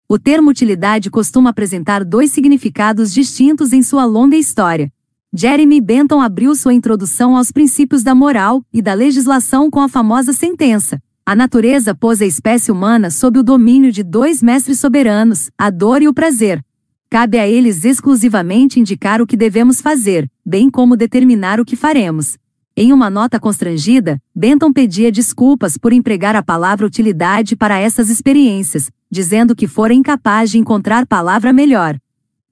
O 0.07 0.17
termo 0.17 0.51
utilidade 0.51 1.11
costuma 1.11 1.49
apresentar 1.49 2.05
dois 2.05 2.31
significados 2.31 3.13
distintos 3.13 3.73
em 3.73 3.83
sua 3.83 4.05
longa 4.05 4.37
história. 4.37 4.93
Jeremy 5.33 5.81
Bentham 5.81 6.21
abriu 6.21 6.55
sua 6.55 6.73
introdução 6.73 7.35
aos 7.35 7.51
princípios 7.51 8.03
da 8.03 8.15
moral 8.15 8.63
e 8.71 8.81
da 8.81 8.93
legislação 8.93 9.69
com 9.69 9.81
a 9.81 9.89
famosa 9.89 10.31
sentença: 10.31 11.01
a 11.25 11.35
natureza 11.35 11.95
pôs 11.95 12.21
a 12.21 12.25
espécie 12.25 12.69
humana 12.69 13.09
sob 13.09 13.39
o 13.39 13.43
domínio 13.43 13.93
de 13.93 14.03
dois 14.03 14.43
mestres 14.43 14.79
soberanos, 14.79 15.49
a 15.57 15.69
dor 15.69 16.01
e 16.01 16.07
o 16.07 16.13
prazer. 16.13 16.61
Cabe 17.09 17.39
a 17.39 17.47
eles 17.47 17.85
exclusivamente 17.85 18.77
indicar 18.77 19.21
o 19.21 19.27
que 19.27 19.37
devemos 19.37 19.79
fazer, 19.79 20.29
bem 20.45 20.69
como 20.69 20.97
determinar 20.97 21.61
o 21.61 21.65
que 21.65 21.77
faremos. 21.77 22.37
Em 22.75 22.91
uma 22.91 23.09
nota 23.09 23.39
constrangida, 23.39 24.21
Benton 24.35 24.73
pedia 24.73 25.11
desculpas 25.11 25.77
por 25.77 25.93
empregar 25.93 26.35
a 26.35 26.43
palavra 26.43 26.85
utilidade 26.85 27.55
para 27.55 27.79
essas 27.79 28.09
experiências, 28.09 28.91
dizendo 29.09 29.55
que 29.55 29.67
fora 29.67 29.93
incapaz 29.93 30.51
de 30.51 30.57
encontrar 30.57 31.07
palavra 31.07 31.53
melhor. 31.53 31.97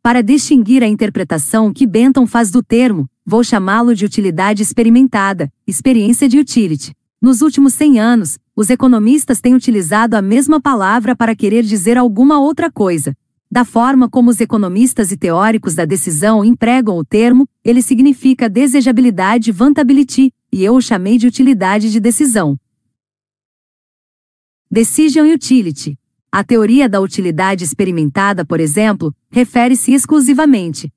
Para 0.01 0.23
distinguir 0.23 0.81
a 0.81 0.87
interpretação 0.87 1.73
que 1.73 1.85
Benton 1.85 2.25
faz 2.25 2.49
do 2.51 2.63
termo, 2.63 3.09
vou 3.25 3.43
chamá-lo 3.43 3.93
de 3.93 4.05
utilidade 4.05 4.63
experimentada, 4.63 5.51
experiência 5.67 6.29
de 6.29 6.39
utility. 6.39 6.93
Nos 7.21 7.41
últimos 7.43 7.73
100 7.73 7.99
anos, 7.99 8.39
os 8.55 8.69
economistas 8.69 9.39
têm 9.39 9.55
utilizado 9.55 10.15
a 10.15 10.21
mesma 10.21 10.59
palavra 10.59 11.15
para 11.15 11.35
querer 11.35 11.63
dizer 11.63 11.97
alguma 11.97 12.39
outra 12.39 12.69
coisa. 12.69 13.15
Da 13.49 13.65
forma 13.65 14.09
como 14.09 14.29
os 14.29 14.39
economistas 14.39 15.11
e 15.11 15.17
teóricos 15.17 15.75
da 15.75 15.85
decisão 15.85 16.43
empregam 16.43 16.97
o 16.97 17.03
termo, 17.03 17.47
ele 17.63 17.81
significa 17.81 18.49
desejabilidade 18.49 19.51
vantability, 19.51 20.33
e 20.51 20.63
eu 20.63 20.75
o 20.75 20.81
chamei 20.81 21.17
de 21.17 21.27
utilidade 21.27 21.91
de 21.91 21.99
decisão. 21.99 22.57
Decision 24.69 25.27
Utility. 25.33 25.97
A 26.31 26.45
teoria 26.45 26.87
da 26.87 27.01
utilidade 27.01 27.65
experimentada, 27.65 28.45
por 28.45 28.61
exemplo, 28.61 29.13
refere-se 29.29 29.93
exclusivamente 29.93 30.89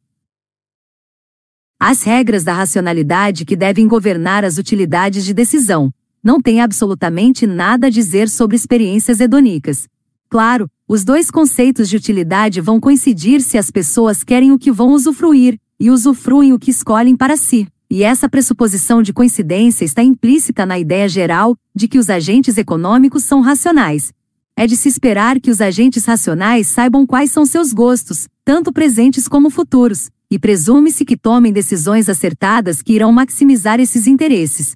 As 1.79 2.05
regras 2.05 2.45
da 2.45 2.53
racionalidade 2.53 3.45
que 3.45 3.57
devem 3.57 3.89
governar 3.89 4.45
as 4.45 4.59
utilidades 4.59 5.25
de 5.25 5.35
decisão 5.35 5.93
não 6.25 6.41
têm 6.41 6.63
absolutamente 6.63 7.47
nada 7.47 7.89
a 7.89 7.91
dizer 7.91 8.31
sobre 8.31 8.57
experiências 8.57 9.21
hedonicas. 9.21 9.87
Claro, 10.31 10.69
os 10.89 11.05
dois 11.05 11.31
conceitos 11.31 11.89
de 11.89 11.97
utilidade 11.97 12.61
vão 12.61 12.81
coincidir 12.81 13.43
se 13.43 13.59
as 13.59 13.71
pessoas 13.71 14.25
querem 14.25 14.51
o 14.51 14.59
que 14.59 14.73
vão 14.73 14.93
usufruir 14.93 15.61
e 15.79 15.91
usufruem 15.91 16.53
o 16.53 16.59
que 16.59 16.71
escolhem 16.71 17.15
para 17.15 17.37
si. 17.37 17.69
E 17.91 18.03
essa 18.03 18.29
pressuposição 18.29 19.03
de 19.03 19.13
coincidência 19.13 19.85
está 19.85 20.03
implícita 20.03 20.65
na 20.65 20.79
ideia 20.79 21.09
geral 21.09 21.55
de 21.75 21.87
que 21.87 21.99
os 21.99 22.09
agentes 22.09 22.57
econômicos 22.57 23.23
são 23.23 23.41
racionais. 23.41 24.13
É 24.57 24.67
de 24.67 24.77
se 24.77 24.89
esperar 24.89 25.39
que 25.41 25.51
os 25.51 25.61
agentes 25.61 26.05
racionais 26.05 26.69
saibam 26.69 27.07
quais 27.07 27.31
são 27.31 27.45
seus 27.45 27.73
gostos, 27.73 28.29
tanto 28.45 28.73
presentes 28.73 29.29
como 29.29 29.51
futuros, 29.51 30.11
e 30.31 30.39
presume-se 30.39 31.05
que 31.05 31.17
tomem 31.17 31.53
decisões 31.53 32.09
acertadas 32.09 32.81
que 32.81 32.95
irão 32.95 33.13
maximizar 33.13 33.79
esses 33.79 34.07
interesses. 34.07 34.75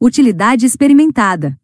Utilidade 0.00 0.64
experimentada. 0.64 1.58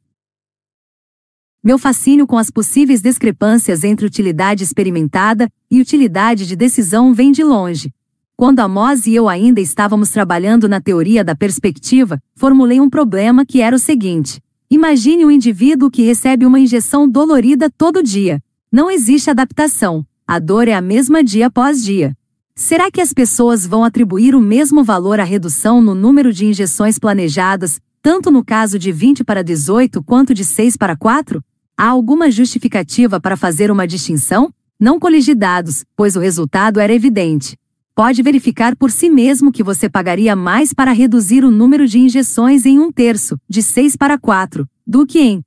Meu 1.63 1.79
fascínio 1.79 2.27
com 2.27 2.37
as 2.37 2.51
possíveis 2.51 3.01
discrepâncias 3.01 3.85
entre 3.85 4.05
utilidade 4.05 4.65
experimentada 4.65 5.49
e 5.71 5.81
utilidade 5.81 6.45
de 6.45 6.57
decisão 6.57 7.15
vem 7.15 7.31
de 7.31 7.45
longe. 7.45 7.95
Quando 8.37 8.59
Amos 8.59 9.07
e 9.07 9.15
eu 9.15 9.29
ainda 9.29 9.61
estávamos 9.61 10.11
trabalhando 10.11 10.69
na 10.69 10.81
teoria 10.81 11.23
da 11.23 11.37
perspectiva, 11.37 12.21
formulei 12.35 12.81
um 12.81 12.91
problema 12.91 13.47
que 13.47 13.61
era 13.61 13.77
o 13.77 13.79
seguinte: 13.79 14.43
imagine 14.69 15.25
um 15.25 15.31
indivíduo 15.31 15.89
que 15.89 16.03
recebe 16.03 16.45
uma 16.45 16.59
injeção 16.59 17.09
dolorida 17.09 17.71
todo 17.71 18.03
dia. 18.03 18.43
Não 18.69 18.91
existe 18.91 19.31
adaptação. 19.31 20.05
A 20.27 20.41
dor 20.41 20.67
é 20.67 20.73
a 20.73 20.81
mesma 20.81 21.23
dia 21.23 21.47
após 21.47 21.85
dia. 21.85 22.17
Será 22.57 22.91
que 22.91 23.01
as 23.01 23.13
pessoas 23.13 23.65
vão 23.65 23.85
atribuir 23.85 24.35
o 24.35 24.41
mesmo 24.41 24.83
valor 24.83 25.21
à 25.21 25.25
redução 25.25 25.81
no 25.81 25.95
número 25.95 26.33
de 26.33 26.47
injeções 26.47 26.99
planejadas, 26.99 27.81
tanto 28.05 28.31
no 28.31 28.45
caso 28.45 28.79
de 28.79 28.93
20 28.93 29.25
para 29.25 29.43
18 29.43 30.01
quanto 30.05 30.33
de 30.33 30.45
6 30.45 30.77
para 30.77 30.95
4? 30.95 31.43
Há 31.77 31.89
alguma 31.89 32.31
justificativa 32.31 33.19
para 33.19 33.37
fazer 33.37 33.71
uma 33.71 33.85
distinção? 33.85 34.53
Não 34.79 35.01
coligi 35.01 35.35
dados, 35.35 35.85
pois 35.97 36.15
o 36.15 36.21
resultado 36.21 36.79
era 36.79 36.93
evidente 36.93 37.57
pode 37.95 38.23
verificar 38.23 38.75
por 38.75 38.91
si 38.91 39.09
mesmo 39.09 39.53
que 39.53 39.63
você 39.63 39.89
pagaria 39.89 40.35
mais 40.35 40.73
para 40.73 40.93
reduzir 40.93 41.45
o 41.45 41.51
número 41.51 41.87
de 41.87 41.99
injeções 41.99 42.67
em 42.67 42.79
um 42.79 42.91
terço, 42.91 43.39
de 43.49 43.63
6 43.63 43.97
para 43.97 44.19
4, 44.19 44.69
do 44.85 45.07
que 45.07 45.21
em 45.21 45.45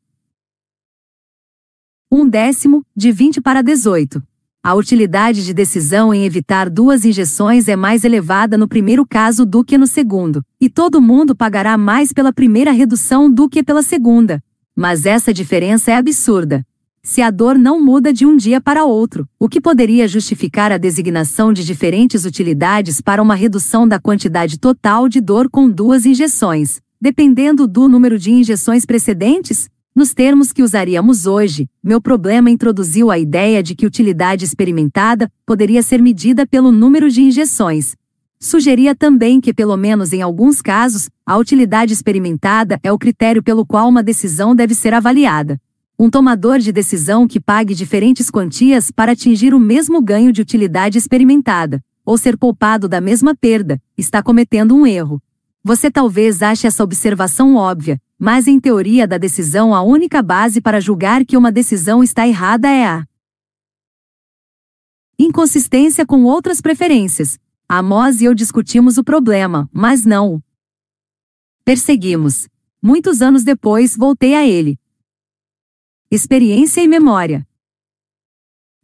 um 2.10 2.28
décimo, 2.28 2.86
de 2.96 3.12
20 3.12 3.42
para 3.42 3.62
18. 3.62 4.24
A 4.68 4.74
utilidade 4.74 5.46
de 5.46 5.54
decisão 5.54 6.14
em 6.14 6.26
evitar 6.26 6.70
duas 6.70 7.06
injeções 7.06 7.70
é 7.70 7.76
mais 7.78 8.04
elevada 8.04 8.58
no 8.58 8.68
primeiro 8.68 9.06
caso 9.08 9.46
do 9.46 9.64
que 9.64 9.78
no 9.78 9.88
segundo, 9.88 10.44
e 10.60 10.70
todo 10.70 11.02
mundo 11.02 11.34
pagará 11.34 11.78
mais 11.78 12.12
pela 12.12 12.34
primeira 12.34 12.74
redução 12.74 13.32
do 13.32 13.48
que 13.48 13.64
pela 13.64 13.82
segunda. 13.82 14.44
Mas 14.76 15.06
essa 15.06 15.34
diferença 15.34 15.92
é 15.92 15.96
absurda 15.96 16.66
se 17.02 17.22
a 17.22 17.32
dor 17.32 17.58
não 17.58 17.82
muda 17.82 18.12
de 18.12 18.26
um 18.26 18.36
dia 18.36 18.60
para 18.60 18.84
outro, 18.84 19.26
o 19.40 19.48
que 19.48 19.62
poderia 19.62 20.06
justificar 20.06 20.74
a 20.74 20.78
designação 20.78 21.54
de 21.54 21.64
diferentes 21.64 22.26
utilidades 22.26 23.00
para 23.00 23.22
uma 23.24 23.36
redução 23.36 23.88
da 23.88 24.02
quantidade 24.02 24.60
total 24.60 25.08
de 25.08 25.22
dor 25.22 25.50
com 25.50 25.70
duas 25.70 26.06
injeções, 26.06 26.82
dependendo 27.00 27.66
do 27.70 27.88
número 27.88 28.20
de 28.20 28.34
injeções 28.34 28.86
precedentes? 28.86 29.70
Nos 29.98 30.14
termos 30.14 30.54
que 30.54 30.62
usaríamos 30.62 31.26
hoje, 31.26 31.68
meu 31.84 32.00
problema 32.00 32.52
introduziu 32.52 33.10
a 33.10 33.18
ideia 33.18 33.64
de 33.64 33.74
que 33.74 33.84
utilidade 33.84 34.46
experimentada 34.46 35.28
poderia 35.44 35.82
ser 35.82 36.04
medida 36.04 36.46
pelo 36.46 36.72
número 36.72 37.10
de 37.10 37.24
injeções. 37.24 37.96
Sugeria 38.40 38.94
também 38.94 39.42
que, 39.42 39.52
pelo 39.52 39.76
menos 39.76 40.14
em 40.14 40.22
alguns 40.22 40.62
casos, 40.62 41.10
a 41.26 41.36
utilidade 41.36 41.94
experimentada 41.94 42.80
é 42.84 42.92
o 42.92 42.98
critério 43.00 43.42
pelo 43.42 43.66
qual 43.66 43.90
uma 43.90 44.04
decisão 44.04 44.56
deve 44.56 44.76
ser 44.76 44.94
avaliada. 44.94 45.60
Um 45.98 46.12
tomador 46.12 46.60
de 46.60 46.72
decisão 46.72 47.28
que 47.28 47.40
pague 47.40 47.74
diferentes 47.74 48.30
quantias 48.30 48.92
para 48.92 49.14
atingir 49.14 49.52
o 49.52 49.60
mesmo 49.60 50.00
ganho 50.00 50.32
de 50.32 50.44
utilidade 50.44 51.00
experimentada, 51.00 51.84
ou 52.06 52.20
ser 52.20 52.38
poupado 52.38 52.88
da 52.88 53.02
mesma 53.02 53.34
perda, 53.34 53.82
está 53.98 54.22
cometendo 54.22 54.76
um 54.76 54.86
erro. 54.86 55.20
Você 55.64 55.90
talvez 55.90 56.44
ache 56.44 56.68
essa 56.68 56.84
observação 56.84 57.56
óbvia, 57.56 58.00
mas 58.18 58.48
em 58.48 58.60
teoria 58.60 59.08
da 59.08 59.18
decisão 59.18 59.74
a 59.76 59.82
única 59.82 60.22
base 60.22 60.60
para 60.60 60.82
julgar 60.82 61.26
que 61.26 61.38
uma 61.38 61.52
decisão 61.52 62.04
está 62.04 62.28
errada 62.28 62.68
é 62.68 62.86
a 62.86 63.08
inconsistência 65.20 66.06
com 66.06 66.24
outras 66.24 66.62
preferências. 66.62 67.40
Amos 67.70 68.22
e 68.22 68.26
eu 68.26 68.34
discutimos 68.34 68.98
o 68.98 69.04
problema, 69.04 69.70
mas 69.74 70.06
não 70.06 70.42
perseguimos. 71.66 72.48
Muitos 72.82 73.22
anos 73.22 73.44
depois 73.44 73.98
voltei 73.98 74.36
a 74.36 74.46
ele, 74.46 74.80
Experiência 76.10 76.80
e 76.80 76.88
memória. 76.88 77.46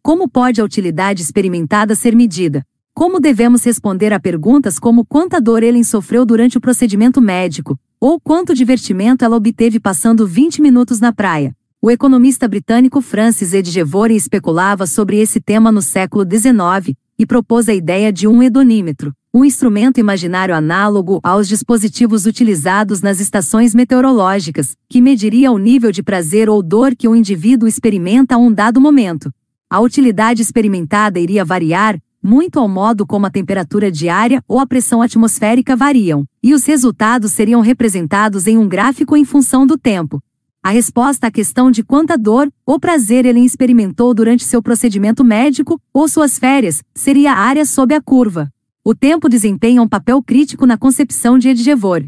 Como 0.01 0.27
pode 0.27 0.59
a 0.59 0.63
utilidade 0.65 1.21
experimentada 1.21 1.95
ser 1.95 2.13
medida? 2.13 2.67
Como 2.93 3.17
devemos 3.17 3.63
responder 3.63 4.11
a 4.11 4.19
perguntas 4.19 4.77
como 4.77 5.05
quanta 5.05 5.39
dor 5.39 5.63
ele 5.63 5.81
sofreu 5.85 6.25
durante 6.25 6.57
o 6.57 6.61
procedimento 6.61 7.21
médico, 7.21 7.79
ou 8.05 8.19
quanto 8.19 8.53
divertimento 8.53 9.23
ela 9.23 9.37
obteve 9.37 9.79
passando 9.79 10.27
20 10.27 10.61
minutos 10.61 10.99
na 10.99 11.13
praia? 11.13 11.55
O 11.81 11.89
economista 11.89 12.49
britânico 12.49 12.99
Francis 12.99 13.53
Edgevoren 13.53 14.13
especulava 14.13 14.85
sobre 14.85 15.21
esse 15.21 15.39
tema 15.39 15.71
no 15.71 15.81
século 15.81 16.25
XIX 16.29 16.97
e 17.17 17.25
propôs 17.25 17.69
a 17.69 17.73
ideia 17.73 18.11
de 18.11 18.27
um 18.27 18.43
hedonímetro, 18.43 19.13
um 19.33 19.45
instrumento 19.45 20.01
imaginário 20.01 20.53
análogo 20.53 21.21
aos 21.23 21.47
dispositivos 21.47 22.25
utilizados 22.25 23.01
nas 23.01 23.21
estações 23.21 23.73
meteorológicas, 23.73 24.75
que 24.89 24.99
mediria 24.99 25.49
o 25.49 25.57
nível 25.57 25.89
de 25.89 26.03
prazer 26.03 26.49
ou 26.49 26.61
dor 26.61 26.97
que 26.97 27.07
o 27.07 27.15
indivíduo 27.15 27.69
experimenta 27.69 28.35
a 28.35 28.37
um 28.37 28.51
dado 28.51 28.81
momento. 28.81 29.31
A 29.69 29.79
utilidade 29.79 30.41
experimentada 30.41 31.21
iria 31.21 31.45
variar, 31.45 31.97
muito 32.23 32.57
ao 32.57 32.69
modo 32.69 33.05
como 33.05 33.25
a 33.25 33.29
temperatura 33.29 33.91
diária 33.91 34.41
ou 34.47 34.59
a 34.59 34.65
pressão 34.65 35.01
atmosférica 35.01 35.75
variam, 35.75 36.25
e 36.41 36.53
os 36.53 36.65
resultados 36.65 37.33
seriam 37.33 37.59
representados 37.59 38.47
em 38.47 38.57
um 38.57 38.67
gráfico 38.67 39.17
em 39.17 39.25
função 39.25 39.67
do 39.67 39.77
tempo. 39.77 40.23
A 40.63 40.69
resposta 40.69 41.27
à 41.27 41.31
questão 41.31 41.69
de 41.69 41.83
quanta 41.83 42.17
dor 42.17 42.49
ou 42.65 42.79
prazer 42.79 43.25
ele 43.25 43.41
experimentou 43.41 44.13
durante 44.13 44.45
seu 44.45 44.63
procedimento 44.63 45.21
médico 45.21 45.77
ou 45.93 46.07
suas 46.07 46.39
férias 46.39 46.81
seria 46.95 47.33
a 47.33 47.37
área 47.37 47.65
sob 47.65 47.93
a 47.93 48.01
curva. 48.01 48.49
O 48.81 48.95
tempo 48.95 49.27
desempenha 49.27 49.81
um 49.81 49.87
papel 49.87 50.23
crítico 50.23 50.65
na 50.65 50.77
concepção 50.77 51.37
de 51.37 51.49
Edgevor. 51.49 52.05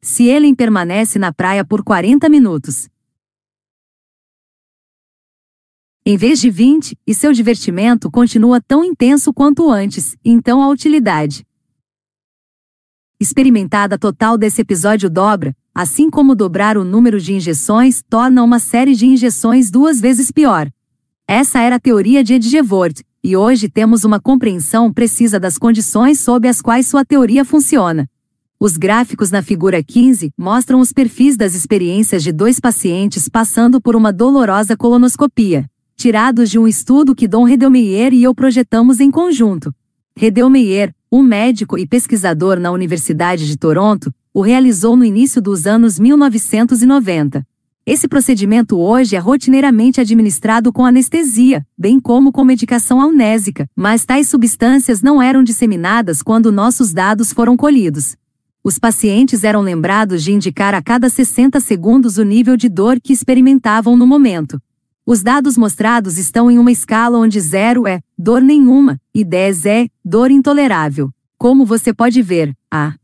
Se 0.00 0.24
ele 0.24 0.52
permanece 0.56 1.16
na 1.16 1.32
praia 1.32 1.64
por 1.64 1.84
40 1.84 2.28
minutos, 2.28 2.88
em 6.04 6.16
vez 6.16 6.40
de 6.40 6.50
20, 6.50 6.98
e 7.06 7.14
seu 7.14 7.32
divertimento 7.32 8.10
continua 8.10 8.60
tão 8.60 8.84
intenso 8.84 9.32
quanto 9.32 9.70
antes, 9.70 10.16
então 10.24 10.60
a 10.60 10.68
utilidade 10.68 11.46
experimentada 13.20 13.96
total 13.96 14.36
desse 14.36 14.60
episódio 14.62 15.08
dobra, 15.08 15.54
assim 15.72 16.10
como 16.10 16.34
dobrar 16.34 16.76
o 16.76 16.82
número 16.82 17.20
de 17.20 17.32
injeções 17.32 18.02
torna 18.10 18.42
uma 18.42 18.58
série 18.58 18.96
de 18.96 19.06
injeções 19.06 19.70
duas 19.70 20.00
vezes 20.00 20.32
pior. 20.32 20.68
Essa 21.28 21.60
era 21.60 21.76
a 21.76 21.80
teoria 21.80 22.24
de 22.24 22.34
Edgevort, 22.34 23.00
e 23.22 23.36
hoje 23.36 23.68
temos 23.68 24.02
uma 24.02 24.18
compreensão 24.18 24.92
precisa 24.92 25.38
das 25.38 25.56
condições 25.56 26.18
sob 26.18 26.48
as 26.48 26.60
quais 26.60 26.88
sua 26.88 27.04
teoria 27.04 27.44
funciona. 27.44 28.10
Os 28.58 28.76
gráficos 28.76 29.30
na 29.30 29.40
figura 29.40 29.82
15 29.84 30.32
mostram 30.36 30.80
os 30.80 30.92
perfis 30.92 31.36
das 31.36 31.54
experiências 31.54 32.24
de 32.24 32.32
dois 32.32 32.58
pacientes 32.58 33.28
passando 33.28 33.80
por 33.80 33.94
uma 33.94 34.12
dolorosa 34.12 34.76
colonoscopia, 34.76 35.70
tirados 36.02 36.50
de 36.50 36.58
um 36.58 36.66
estudo 36.66 37.14
que 37.14 37.28
Dom 37.28 37.44
Redelmeyer 37.44 38.12
e 38.12 38.24
eu 38.24 38.34
projetamos 38.34 38.98
em 38.98 39.08
conjunto. 39.08 39.72
Redelmeyer, 40.16 40.92
um 41.12 41.22
médico 41.22 41.78
e 41.78 41.86
pesquisador 41.86 42.58
na 42.58 42.72
Universidade 42.72 43.46
de 43.46 43.56
Toronto, 43.56 44.12
o 44.34 44.40
realizou 44.40 44.96
no 44.96 45.04
início 45.04 45.40
dos 45.40 45.64
anos 45.64 46.00
1990. 46.00 47.46
Esse 47.86 48.08
procedimento 48.08 48.76
hoje 48.80 49.14
é 49.14 49.20
rotineiramente 49.20 50.00
administrado 50.00 50.72
com 50.72 50.84
anestesia, 50.84 51.64
bem 51.78 52.00
como 52.00 52.32
com 52.32 52.42
medicação 52.42 53.00
amnésica, 53.00 53.70
mas 53.76 54.04
tais 54.04 54.28
substâncias 54.28 55.02
não 55.02 55.22
eram 55.22 55.44
disseminadas 55.44 56.20
quando 56.20 56.50
nossos 56.50 56.92
dados 56.92 57.32
foram 57.32 57.56
colhidos. 57.56 58.16
Os 58.64 58.76
pacientes 58.76 59.44
eram 59.44 59.60
lembrados 59.60 60.24
de 60.24 60.32
indicar 60.32 60.74
a 60.74 60.82
cada 60.82 61.08
60 61.08 61.60
segundos 61.60 62.18
o 62.18 62.24
nível 62.24 62.56
de 62.56 62.68
dor 62.68 62.98
que 63.00 63.12
experimentavam 63.12 63.96
no 63.96 64.04
momento. 64.04 64.60
Os 65.04 65.20
dados 65.20 65.58
mostrados 65.58 66.16
estão 66.16 66.48
em 66.48 66.58
uma 66.58 66.70
escala 66.70 67.18
onde 67.18 67.40
0 67.40 67.88
é 67.88 68.00
dor 68.16 68.40
nenhuma 68.40 69.00
e 69.12 69.24
10 69.24 69.66
é 69.66 69.88
dor 70.04 70.30
intolerável. 70.30 71.10
Como 71.36 71.66
você 71.66 71.92
pode 71.92 72.22
ver, 72.22 72.56
a 72.70 72.94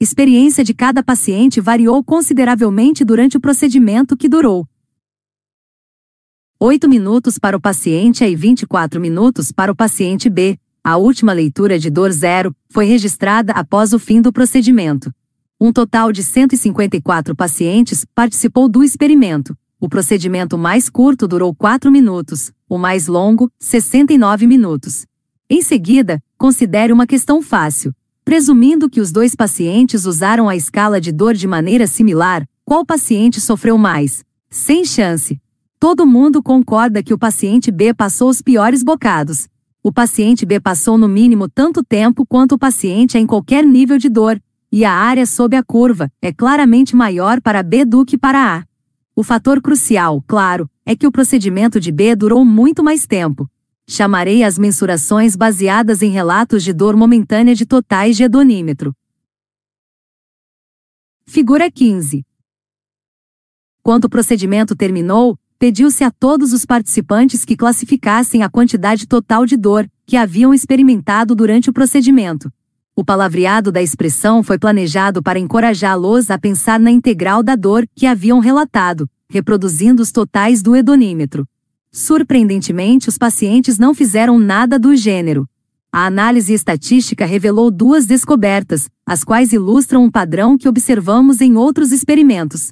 experiência 0.00 0.64
de 0.64 0.72
cada 0.72 1.02
paciente 1.02 1.60
variou 1.60 2.02
consideravelmente 2.02 3.04
durante 3.04 3.36
o 3.36 3.40
procedimento 3.40 4.16
que 4.16 4.26
durou 4.26 4.66
8 6.58 6.88
minutos 6.88 7.38
para 7.38 7.54
o 7.56 7.60
paciente 7.60 8.24
A 8.24 8.28
e 8.28 8.34
24 8.34 8.98
minutos 8.98 9.52
para 9.52 9.70
o 9.70 9.76
paciente 9.76 10.30
B, 10.30 10.58
A 10.82 10.96
última 10.96 11.34
leitura 11.34 11.78
de 11.78 11.90
dor 11.90 12.10
zero 12.10 12.56
foi 12.70 12.86
registrada 12.86 13.52
após 13.52 13.92
o 13.92 13.98
fim 13.98 14.22
do 14.22 14.32
procedimento. 14.32 15.12
Um 15.60 15.70
total 15.70 16.10
de 16.10 16.22
154 16.22 17.36
pacientes 17.36 18.06
participou 18.14 18.66
do 18.66 18.82
experimento. 18.82 19.54
O 19.80 19.88
procedimento 19.88 20.58
mais 20.58 20.90
curto 20.90 21.26
durou 21.26 21.54
4 21.54 21.90
minutos, 21.90 22.52
o 22.68 22.76
mais 22.76 23.06
longo, 23.06 23.50
69 23.58 24.46
minutos. 24.46 25.06
Em 25.48 25.62
seguida, 25.62 26.22
considere 26.36 26.92
uma 26.92 27.06
questão 27.06 27.40
fácil. 27.40 27.94
Presumindo 28.22 28.90
que 28.90 29.00
os 29.00 29.10
dois 29.10 29.34
pacientes 29.34 30.04
usaram 30.04 30.50
a 30.50 30.54
escala 30.54 31.00
de 31.00 31.10
dor 31.10 31.32
de 31.32 31.48
maneira 31.48 31.86
similar, 31.86 32.46
qual 32.62 32.84
paciente 32.84 33.40
sofreu 33.40 33.78
mais? 33.78 34.22
Sem 34.50 34.84
chance. 34.84 35.40
Todo 35.78 36.06
mundo 36.06 36.42
concorda 36.42 37.02
que 37.02 37.14
o 37.14 37.18
paciente 37.18 37.70
B 37.70 37.94
passou 37.94 38.28
os 38.28 38.42
piores 38.42 38.82
bocados. 38.82 39.48
O 39.82 39.90
paciente 39.90 40.44
B 40.44 40.60
passou 40.60 40.98
no 40.98 41.08
mínimo 41.08 41.48
tanto 41.48 41.82
tempo 41.82 42.26
quanto 42.26 42.56
o 42.56 42.58
paciente 42.58 43.16
A 43.16 43.20
em 43.20 43.26
qualquer 43.26 43.64
nível 43.64 43.96
de 43.96 44.10
dor, 44.10 44.38
e 44.70 44.84
a 44.84 44.92
área 44.92 45.24
sob 45.24 45.56
a 45.56 45.64
curva 45.64 46.12
é 46.20 46.30
claramente 46.30 46.94
maior 46.94 47.40
para 47.40 47.62
B 47.62 47.86
do 47.86 48.04
que 48.04 48.18
para 48.18 48.58
A. 48.58 48.69
O 49.14 49.22
fator 49.22 49.60
crucial, 49.60 50.22
claro, 50.26 50.70
é 50.86 50.94
que 50.94 51.06
o 51.06 51.12
procedimento 51.12 51.80
de 51.80 51.90
B 51.90 52.14
durou 52.14 52.44
muito 52.44 52.82
mais 52.82 53.06
tempo, 53.06 53.50
chamarei 53.88 54.44
as 54.44 54.56
mensurações 54.56 55.34
baseadas 55.34 56.00
em 56.00 56.10
relatos 56.10 56.62
de 56.62 56.72
dor 56.72 56.96
momentânea 56.96 57.54
de 57.54 57.66
totais 57.66 58.16
de 58.16 58.22
hedonímetro. 58.22 58.94
Figura 61.26 61.70
15. 61.70 62.24
Quando 63.82 64.04
o 64.04 64.08
procedimento 64.08 64.76
terminou, 64.76 65.38
pediu-se 65.58 66.04
a 66.04 66.10
todos 66.10 66.52
os 66.52 66.64
participantes 66.64 67.44
que 67.44 67.56
classificassem 67.56 68.42
a 68.42 68.48
quantidade 68.48 69.06
total 69.06 69.44
de 69.44 69.56
dor 69.56 69.90
que 70.06 70.16
haviam 70.16 70.54
experimentado 70.54 71.34
durante 71.34 71.68
o 71.68 71.72
procedimento. 71.72 72.50
O 73.00 73.04
palavreado 73.04 73.72
da 73.72 73.80
expressão 73.80 74.42
foi 74.42 74.58
planejado 74.58 75.22
para 75.22 75.38
encorajá-los 75.38 76.30
a 76.30 76.38
pensar 76.38 76.78
na 76.78 76.90
integral 76.90 77.42
da 77.42 77.56
dor 77.56 77.88
que 77.94 78.04
haviam 78.04 78.40
relatado, 78.40 79.08
reproduzindo 79.26 80.02
os 80.02 80.12
totais 80.12 80.60
do 80.60 80.76
hedonímetro. 80.76 81.48
Surpreendentemente, 81.90 83.08
os 83.08 83.16
pacientes 83.16 83.78
não 83.78 83.94
fizeram 83.94 84.38
nada 84.38 84.78
do 84.78 84.94
gênero. 84.94 85.48
A 85.90 86.04
análise 86.04 86.52
estatística 86.52 87.24
revelou 87.24 87.70
duas 87.70 88.04
descobertas, 88.04 88.90
as 89.06 89.24
quais 89.24 89.54
ilustram 89.54 90.04
um 90.04 90.10
padrão 90.10 90.58
que 90.58 90.68
observamos 90.68 91.40
em 91.40 91.56
outros 91.56 91.92
experimentos. 91.92 92.70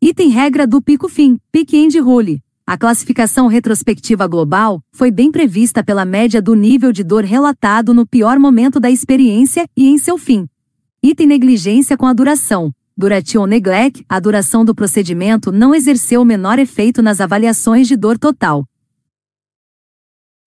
Item 0.00 0.30
regra 0.30 0.66
do 0.66 0.80
pico-fim, 0.80 1.38
Peak-End 1.52 2.00
Rule. 2.00 2.42
A 2.68 2.76
classificação 2.76 3.46
retrospectiva 3.46 4.26
global 4.26 4.84
foi 4.92 5.10
bem 5.10 5.32
prevista 5.32 5.82
pela 5.82 6.04
média 6.04 6.42
do 6.42 6.54
nível 6.54 6.92
de 6.92 7.02
dor 7.02 7.24
relatado 7.24 7.94
no 7.94 8.06
pior 8.06 8.38
momento 8.38 8.78
da 8.78 8.90
experiência 8.90 9.66
e 9.74 9.88
em 9.88 9.96
seu 9.96 10.18
fim. 10.18 10.46
Item 11.02 11.28
negligência 11.28 11.96
com 11.96 12.04
a 12.04 12.12
duração. 12.12 12.70
Duration 12.94 13.46
neglect, 13.46 14.04
a 14.06 14.20
duração 14.20 14.66
do 14.66 14.74
procedimento 14.74 15.50
não 15.50 15.74
exerceu 15.74 16.20
o 16.20 16.26
menor 16.26 16.58
efeito 16.58 17.00
nas 17.00 17.22
avaliações 17.22 17.88
de 17.88 17.96
dor 17.96 18.18
total. 18.18 18.66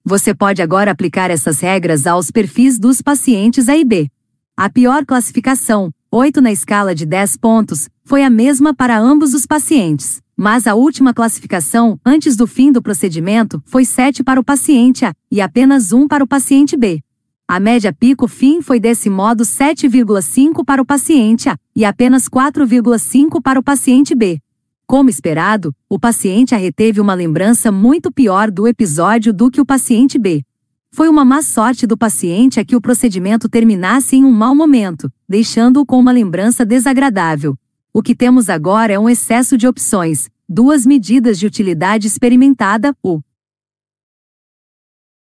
Você 0.05 0.31
pode 0.35 0.61
agora 0.61 0.91
aplicar 0.91 1.31
essas 1.31 1.59
regras 1.59 2.05
aos 2.05 2.29
perfis 2.29 2.77
dos 2.77 3.01
pacientes 3.01 3.67
A 3.67 3.75
e 3.75 3.83
B. 3.83 4.07
A 4.55 4.69
pior 4.69 5.07
classificação, 5.07 5.91
8 6.11 6.39
na 6.39 6.51
escala 6.51 6.93
de 6.93 7.03
10 7.03 7.37
pontos, 7.37 7.89
foi 8.03 8.23
a 8.23 8.29
mesma 8.29 8.75
para 8.75 8.99
ambos 8.99 9.33
os 9.33 9.47
pacientes, 9.47 10.21
mas 10.41 10.65
a 10.65 10.73
última 10.73 11.13
classificação, 11.13 11.99
antes 12.03 12.35
do 12.35 12.47
fim 12.47 12.71
do 12.71 12.81
procedimento, 12.81 13.61
foi 13.63 13.85
7 13.85 14.23
para 14.23 14.39
o 14.39 14.43
paciente 14.43 15.05
A 15.05 15.13
e 15.29 15.39
apenas 15.39 15.93
1 15.93 16.07
para 16.07 16.23
o 16.23 16.27
paciente 16.27 16.75
B. 16.75 16.99
A 17.47 17.59
média 17.59 17.93
pico-fim 17.93 18.59
foi 18.59 18.79
desse 18.79 19.07
modo 19.07 19.43
7,5 19.43 20.65
para 20.65 20.81
o 20.81 20.85
paciente 20.85 21.47
A 21.47 21.55
e 21.75 21.85
apenas 21.85 22.27
4,5 22.27 23.39
para 23.39 23.59
o 23.59 23.63
paciente 23.63 24.15
B. 24.15 24.39
Como 24.87 25.11
esperado, 25.11 25.75
o 25.87 25.99
paciente 25.99 26.55
A 26.55 26.57
reteve 26.57 26.99
uma 26.99 27.13
lembrança 27.13 27.71
muito 27.71 28.11
pior 28.11 28.49
do 28.49 28.67
episódio 28.67 29.31
do 29.31 29.51
que 29.51 29.61
o 29.61 29.65
paciente 29.65 30.17
B. 30.17 30.41
Foi 30.91 31.07
uma 31.07 31.23
má 31.23 31.43
sorte 31.43 31.85
do 31.85 31.95
paciente 31.95 32.59
a 32.59 32.65
que 32.65 32.75
o 32.75 32.81
procedimento 32.81 33.47
terminasse 33.47 34.15
em 34.15 34.25
um 34.25 34.31
mau 34.31 34.55
momento, 34.55 35.07
deixando-o 35.29 35.85
com 35.85 35.99
uma 35.99 36.11
lembrança 36.11 36.65
desagradável. 36.65 37.55
O 37.93 38.01
que 38.01 38.15
temos 38.15 38.49
agora 38.49 38.93
é 38.93 38.99
um 38.99 39.09
excesso 39.09 39.57
de 39.57 39.67
opções, 39.67 40.29
duas 40.47 40.85
medidas 40.85 41.37
de 41.37 41.45
utilidade 41.45 42.07
experimentada, 42.07 42.95
o 43.03 43.21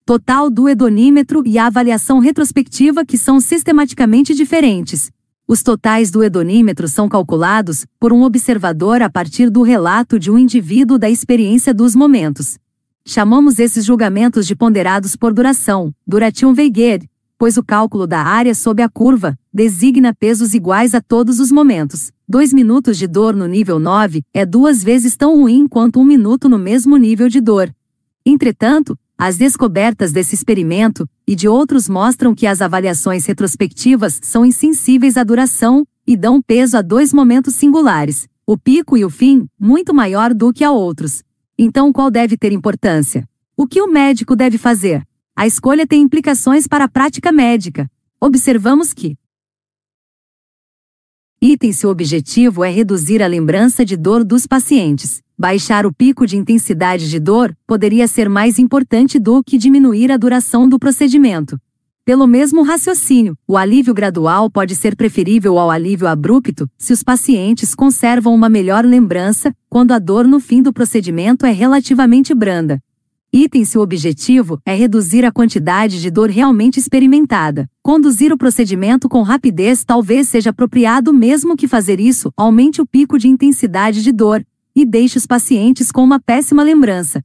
total 0.06 0.48
do 0.50 0.66
hedonímetro 0.66 1.46
e 1.46 1.58
a 1.58 1.66
avaliação 1.66 2.20
retrospectiva 2.20 3.04
que 3.04 3.18
são 3.18 3.38
sistematicamente 3.38 4.34
diferentes. 4.34 5.10
Os 5.46 5.62
totais 5.62 6.10
do 6.10 6.24
hedonímetro 6.24 6.88
são 6.88 7.06
calculados 7.06 7.84
por 8.00 8.14
um 8.14 8.22
observador 8.22 9.02
a 9.02 9.10
partir 9.10 9.50
do 9.50 9.60
relato 9.60 10.18
de 10.18 10.30
um 10.30 10.38
indivíduo 10.38 10.98
da 10.98 11.10
experiência 11.10 11.74
dos 11.74 11.94
momentos. 11.94 12.58
Chamamos 13.04 13.58
esses 13.58 13.84
julgamentos 13.84 14.46
de 14.46 14.56
ponderados 14.56 15.16
por 15.16 15.34
duração, 15.34 15.94
duration 16.06 16.54
Veiger, 16.54 17.06
pois 17.36 17.58
o 17.58 17.62
cálculo 17.62 18.06
da 18.06 18.22
área 18.22 18.54
sob 18.54 18.82
a 18.82 18.88
curva 18.88 19.38
designa 19.52 20.14
pesos 20.14 20.54
iguais 20.54 20.94
a 20.94 21.02
todos 21.02 21.40
os 21.40 21.52
momentos. 21.52 22.13
Dois 22.26 22.54
minutos 22.54 22.96
de 22.96 23.06
dor 23.06 23.36
no 23.36 23.46
nível 23.46 23.78
9 23.78 24.22
é 24.32 24.46
duas 24.46 24.82
vezes 24.82 25.14
tão 25.14 25.38
ruim 25.42 25.68
quanto 25.68 26.00
um 26.00 26.04
minuto 26.04 26.48
no 26.48 26.58
mesmo 26.58 26.96
nível 26.96 27.28
de 27.28 27.38
dor. 27.38 27.70
Entretanto, 28.24 28.98
as 29.16 29.36
descobertas 29.36 30.10
desse 30.10 30.34
experimento 30.34 31.06
e 31.26 31.36
de 31.36 31.46
outros 31.46 31.86
mostram 31.86 32.34
que 32.34 32.46
as 32.46 32.62
avaliações 32.62 33.26
retrospectivas 33.26 34.18
são 34.22 34.42
insensíveis 34.42 35.18
à 35.18 35.22
duração 35.22 35.86
e 36.06 36.16
dão 36.16 36.40
peso 36.40 36.78
a 36.78 36.82
dois 36.82 37.12
momentos 37.12 37.56
singulares, 37.56 38.26
o 38.46 38.56
pico 38.56 38.96
e 38.96 39.04
o 39.04 39.10
fim, 39.10 39.46
muito 39.60 39.92
maior 39.92 40.32
do 40.32 40.50
que 40.50 40.64
a 40.64 40.72
outros. 40.72 41.22
Então, 41.58 41.92
qual 41.92 42.10
deve 42.10 42.38
ter 42.38 42.52
importância? 42.52 43.28
O 43.54 43.66
que 43.66 43.82
o 43.82 43.86
médico 43.86 44.34
deve 44.34 44.56
fazer? 44.56 45.06
A 45.36 45.46
escolha 45.46 45.86
tem 45.86 46.00
implicações 46.00 46.66
para 46.66 46.84
a 46.84 46.88
prática 46.88 47.30
médica. 47.30 47.86
Observamos 48.18 48.94
que 48.94 49.14
Item 51.46 51.74
se 51.74 51.86
o 51.86 51.90
objetivo 51.90 52.64
é 52.64 52.70
reduzir 52.70 53.22
a 53.22 53.26
lembrança 53.26 53.84
de 53.84 53.98
dor 53.98 54.24
dos 54.24 54.46
pacientes. 54.46 55.20
Baixar 55.38 55.84
o 55.84 55.92
pico 55.92 56.26
de 56.26 56.38
intensidade 56.38 57.10
de 57.10 57.20
dor 57.20 57.54
poderia 57.66 58.08
ser 58.08 58.30
mais 58.30 58.58
importante 58.58 59.18
do 59.18 59.44
que 59.44 59.58
diminuir 59.58 60.10
a 60.10 60.16
duração 60.16 60.66
do 60.66 60.78
procedimento. 60.78 61.60
Pelo 62.02 62.26
mesmo 62.26 62.62
raciocínio, 62.62 63.36
o 63.46 63.58
alívio 63.58 63.92
gradual 63.92 64.48
pode 64.48 64.74
ser 64.74 64.96
preferível 64.96 65.58
ao 65.58 65.70
alívio 65.70 66.08
abrupto 66.08 66.66
se 66.78 66.94
os 66.94 67.02
pacientes 67.02 67.74
conservam 67.74 68.34
uma 68.34 68.48
melhor 68.48 68.82
lembrança 68.82 69.54
quando 69.68 69.92
a 69.92 69.98
dor 69.98 70.26
no 70.26 70.40
fim 70.40 70.62
do 70.62 70.72
procedimento 70.72 71.44
é 71.44 71.50
relativamente 71.50 72.34
branda. 72.34 72.80
Item 73.36 73.64
se 73.64 73.76
o 73.76 73.80
objetivo 73.80 74.60
é 74.64 74.76
reduzir 74.76 75.24
a 75.24 75.32
quantidade 75.32 76.00
de 76.00 76.08
dor 76.08 76.30
realmente 76.30 76.78
experimentada. 76.78 77.68
Conduzir 77.82 78.32
o 78.32 78.38
procedimento 78.38 79.08
com 79.08 79.22
rapidez 79.22 79.82
talvez 79.82 80.28
seja 80.28 80.50
apropriado 80.50 81.12
mesmo 81.12 81.56
que 81.56 81.66
fazer 81.66 81.98
isso 81.98 82.32
aumente 82.36 82.80
o 82.80 82.86
pico 82.86 83.18
de 83.18 83.26
intensidade 83.26 84.04
de 84.04 84.12
dor, 84.12 84.46
e 84.72 84.86
deixe 84.86 85.18
os 85.18 85.26
pacientes 85.26 85.90
com 85.90 86.04
uma 86.04 86.20
péssima 86.20 86.62
lembrança. 86.62 87.24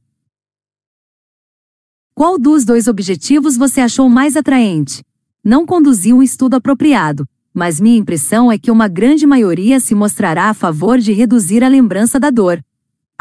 Qual 2.12 2.36
dos 2.36 2.64
dois 2.64 2.88
objetivos 2.88 3.56
você 3.56 3.80
achou 3.80 4.08
mais 4.08 4.36
atraente? 4.36 5.04
Não 5.44 5.64
conduzi 5.64 6.12
um 6.12 6.24
estudo 6.24 6.54
apropriado, 6.54 7.24
mas 7.54 7.78
minha 7.78 7.96
impressão 7.96 8.50
é 8.50 8.58
que 8.58 8.72
uma 8.72 8.88
grande 8.88 9.28
maioria 9.28 9.78
se 9.78 9.94
mostrará 9.94 10.50
a 10.50 10.54
favor 10.54 10.98
de 10.98 11.12
reduzir 11.12 11.62
a 11.62 11.68
lembrança 11.68 12.18
da 12.18 12.30
dor. 12.30 12.60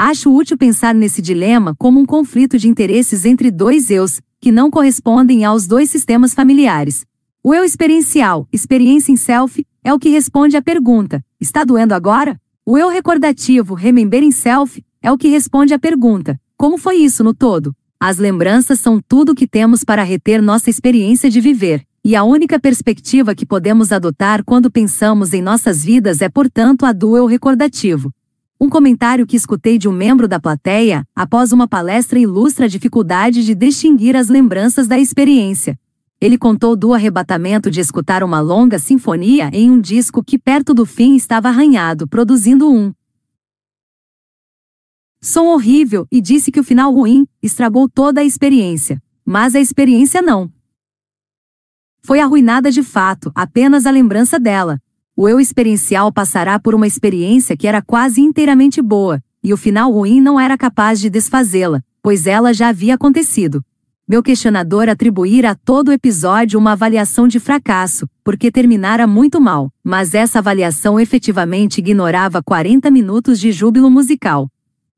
Acho 0.01 0.33
útil 0.33 0.57
pensar 0.57 0.95
nesse 0.95 1.21
dilema 1.21 1.75
como 1.77 1.99
um 1.99 2.05
conflito 2.05 2.57
de 2.57 2.69
interesses 2.69 3.25
entre 3.25 3.51
dois 3.51 3.89
eus, 3.89 4.21
que 4.39 4.49
não 4.49 4.71
correspondem 4.71 5.43
aos 5.43 5.67
dois 5.67 5.89
sistemas 5.89 6.33
familiares. 6.33 7.05
O 7.43 7.53
eu 7.53 7.65
experiencial, 7.65 8.47
experiência 8.49 9.11
em 9.11 9.17
self, 9.17 9.61
é 9.83 9.93
o 9.93 9.99
que 9.99 10.07
responde 10.07 10.55
à 10.55 10.61
pergunta: 10.61 11.21
está 11.37 11.65
doendo 11.65 11.93
agora? 11.93 12.39
O 12.65 12.77
eu 12.77 12.87
recordativo, 12.87 13.73
remembering 13.73 14.31
self, 14.31 14.81
é 15.01 15.11
o 15.11 15.17
que 15.17 15.27
responde 15.27 15.73
à 15.73 15.77
pergunta: 15.77 16.39
como 16.55 16.77
foi 16.77 16.95
isso 16.95 17.21
no 17.21 17.33
todo? 17.33 17.75
As 17.99 18.17
lembranças 18.17 18.79
são 18.79 19.01
tudo 19.05 19.33
o 19.33 19.35
que 19.35 19.45
temos 19.45 19.83
para 19.83 20.01
reter 20.01 20.41
nossa 20.41 20.69
experiência 20.69 21.29
de 21.29 21.41
viver, 21.41 21.85
e 22.05 22.15
a 22.15 22.23
única 22.23 22.57
perspectiva 22.57 23.35
que 23.35 23.45
podemos 23.45 23.91
adotar 23.91 24.45
quando 24.45 24.71
pensamos 24.71 25.33
em 25.33 25.41
nossas 25.41 25.83
vidas 25.83 26.21
é, 26.21 26.29
portanto, 26.29 26.85
a 26.85 26.93
do 26.93 27.17
eu 27.17 27.25
recordativo. 27.25 28.13
Um 28.61 28.67
comentário 28.67 29.25
que 29.25 29.37
escutei 29.37 29.77
de 29.77 29.87
um 29.87 29.91
membro 29.93 30.27
da 30.27 30.37
plateia, 30.37 31.07
após 31.15 31.53
uma 31.53 31.65
palestra, 31.65 32.19
ilustra 32.19 32.65
a 32.65 32.67
dificuldade 32.67 33.45
de 33.45 33.55
distinguir 33.55 34.17
as 34.17 34.27
lembranças 34.27 34.85
da 34.85 34.99
experiência. 34.99 35.79
Ele 36.19 36.37
contou 36.37 36.75
do 36.75 36.93
arrebatamento 36.93 37.71
de 37.71 37.79
escutar 37.79 38.21
uma 38.21 38.41
longa 38.41 38.77
sinfonia 38.77 39.49
em 39.53 39.71
um 39.71 39.79
disco 39.79 40.21
que 40.21 40.37
perto 40.37 40.73
do 40.73 40.85
fim 40.85 41.15
estava 41.15 41.47
arranhado, 41.47 42.05
produzindo 42.05 42.69
um 42.69 42.93
som 45.21 45.47
horrível, 45.47 46.05
e 46.11 46.19
disse 46.19 46.51
que 46.51 46.59
o 46.59 46.63
final 46.63 46.93
ruim 46.93 47.25
estragou 47.41 47.87
toda 47.87 48.19
a 48.19 48.25
experiência. 48.25 49.01
mas 49.25 49.53
a 49.53 49.59
experiência 49.59 50.23
não. 50.23 50.51
Foi 52.01 52.19
arruinada 52.19 52.71
de 52.71 52.81
fato, 52.81 53.31
apenas 53.35 53.85
a 53.85 53.91
lembrança 53.91 54.39
dela. 54.39 54.81
O 55.21 55.27
eu 55.27 55.37
experiencial 55.37 56.13
passará 56.13 56.57
por 56.57 56.73
uma 56.73 56.87
experiência 56.87 57.57
que 57.57 57.67
era 57.67 57.81
quase 57.81 58.21
inteiramente 58.21 58.81
boa, 58.81 59.21
e 59.43 59.51
o 59.51 59.57
final 59.57 59.91
ruim 59.91 60.21
não 60.21 60.39
era 60.39 60.57
capaz 60.57 60.97
de 60.97 61.09
desfazê-la, 61.09 61.83
pois 62.01 62.25
ela 62.25 62.53
já 62.53 62.69
havia 62.69 62.93
acontecido. 62.93 63.61
Meu 64.07 64.23
questionador 64.23 64.87
atribuíra 64.87 65.51
a 65.51 65.55
todo 65.55 65.91
episódio 65.91 66.57
uma 66.57 66.71
avaliação 66.71 67.27
de 67.27 67.37
fracasso, 67.37 68.07
porque 68.23 68.49
terminara 68.49 69.05
muito 69.05 69.41
mal, 69.41 69.69
mas 69.83 70.13
essa 70.13 70.39
avaliação 70.39 70.97
efetivamente 70.97 71.79
ignorava 71.79 72.41
40 72.41 72.89
minutos 72.89 73.41
de 73.41 73.51
júbilo 73.51 73.91
musical. 73.91 74.49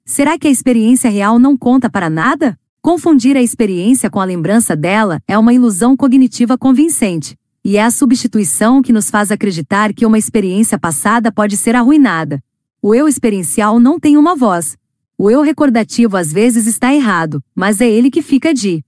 Será 0.06 0.38
que 0.38 0.48
a 0.48 0.52
experiência 0.52 1.10
real 1.10 1.40
não 1.40 1.58
conta 1.58 1.90
para 1.90 2.12
nada? 2.12 2.56
Confundir 2.80 3.36
a 3.36 3.42
experiência 3.42 4.08
com 4.08 4.20
a 4.20 4.26
lembrança 4.26 4.76
dela 4.76 5.20
é 5.28 5.36
uma 5.36 5.52
ilusão 5.52 5.98
cognitiva 5.98 6.60
convincente, 6.60 7.36
e 7.64 7.78
é 7.78 7.84
a 7.84 7.92
substituição 7.92 8.82
que 8.82 8.92
nos 8.92 9.10
faz 9.10 9.32
acreditar 9.32 9.94
que 9.94 10.06
uma 10.06 10.18
experiência 10.18 10.80
passada 10.80 11.32
pode 11.32 11.56
ser 11.56 11.76
arruinada. 11.76 12.44
O 12.82 12.96
eu 12.96 13.08
experiencial 13.08 13.80
não 13.80 14.00
tem 14.00 14.18
uma 14.18 14.36
voz. 14.36 14.76
O 15.18 15.30
eu 15.30 15.42
recordativo 15.42 16.18
às 16.18 16.34
vezes 16.34 16.66
está 16.66 16.94
errado, 16.94 17.44
mas 17.56 17.80
é 17.80 17.90
ele 17.90 18.10
que 18.10 18.22
fica 18.22 18.54
de 18.54 18.84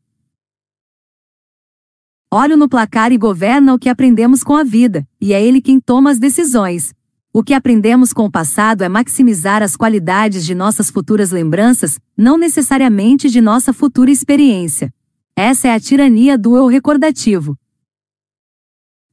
Olho 2.32 2.58
no 2.58 2.68
placar 2.68 3.12
e 3.12 3.18
governa 3.18 3.76
o 3.76 3.78
que 3.78 3.88
aprendemos 3.88 4.44
com 4.44 4.56
a 4.56 4.64
vida, 4.64 5.08
e 5.22 5.34
é 5.34 5.46
ele 5.46 5.62
quem 5.62 5.80
toma 5.80 6.10
as 6.10 6.18
decisões. 6.18 6.92
O 7.32 7.44
que 7.44 7.54
aprendemos 7.54 8.12
com 8.12 8.26
o 8.26 8.32
passado 8.32 8.84
é 8.84 8.90
maximizar 8.90 9.62
as 9.62 9.76
qualidades 9.76 10.44
de 10.44 10.56
nossas 10.56 10.90
futuras 10.90 11.30
lembranças, 11.30 12.00
não 12.18 12.36
necessariamente 12.36 13.30
de 13.30 13.40
nossa 13.40 13.72
futura 13.72 14.10
experiência. 14.10 14.92
Essa 15.36 15.68
é 15.68 15.74
a 15.76 15.80
tirania 15.80 16.36
do 16.36 16.58
eu 16.58 16.66
recordativo. 16.66 17.56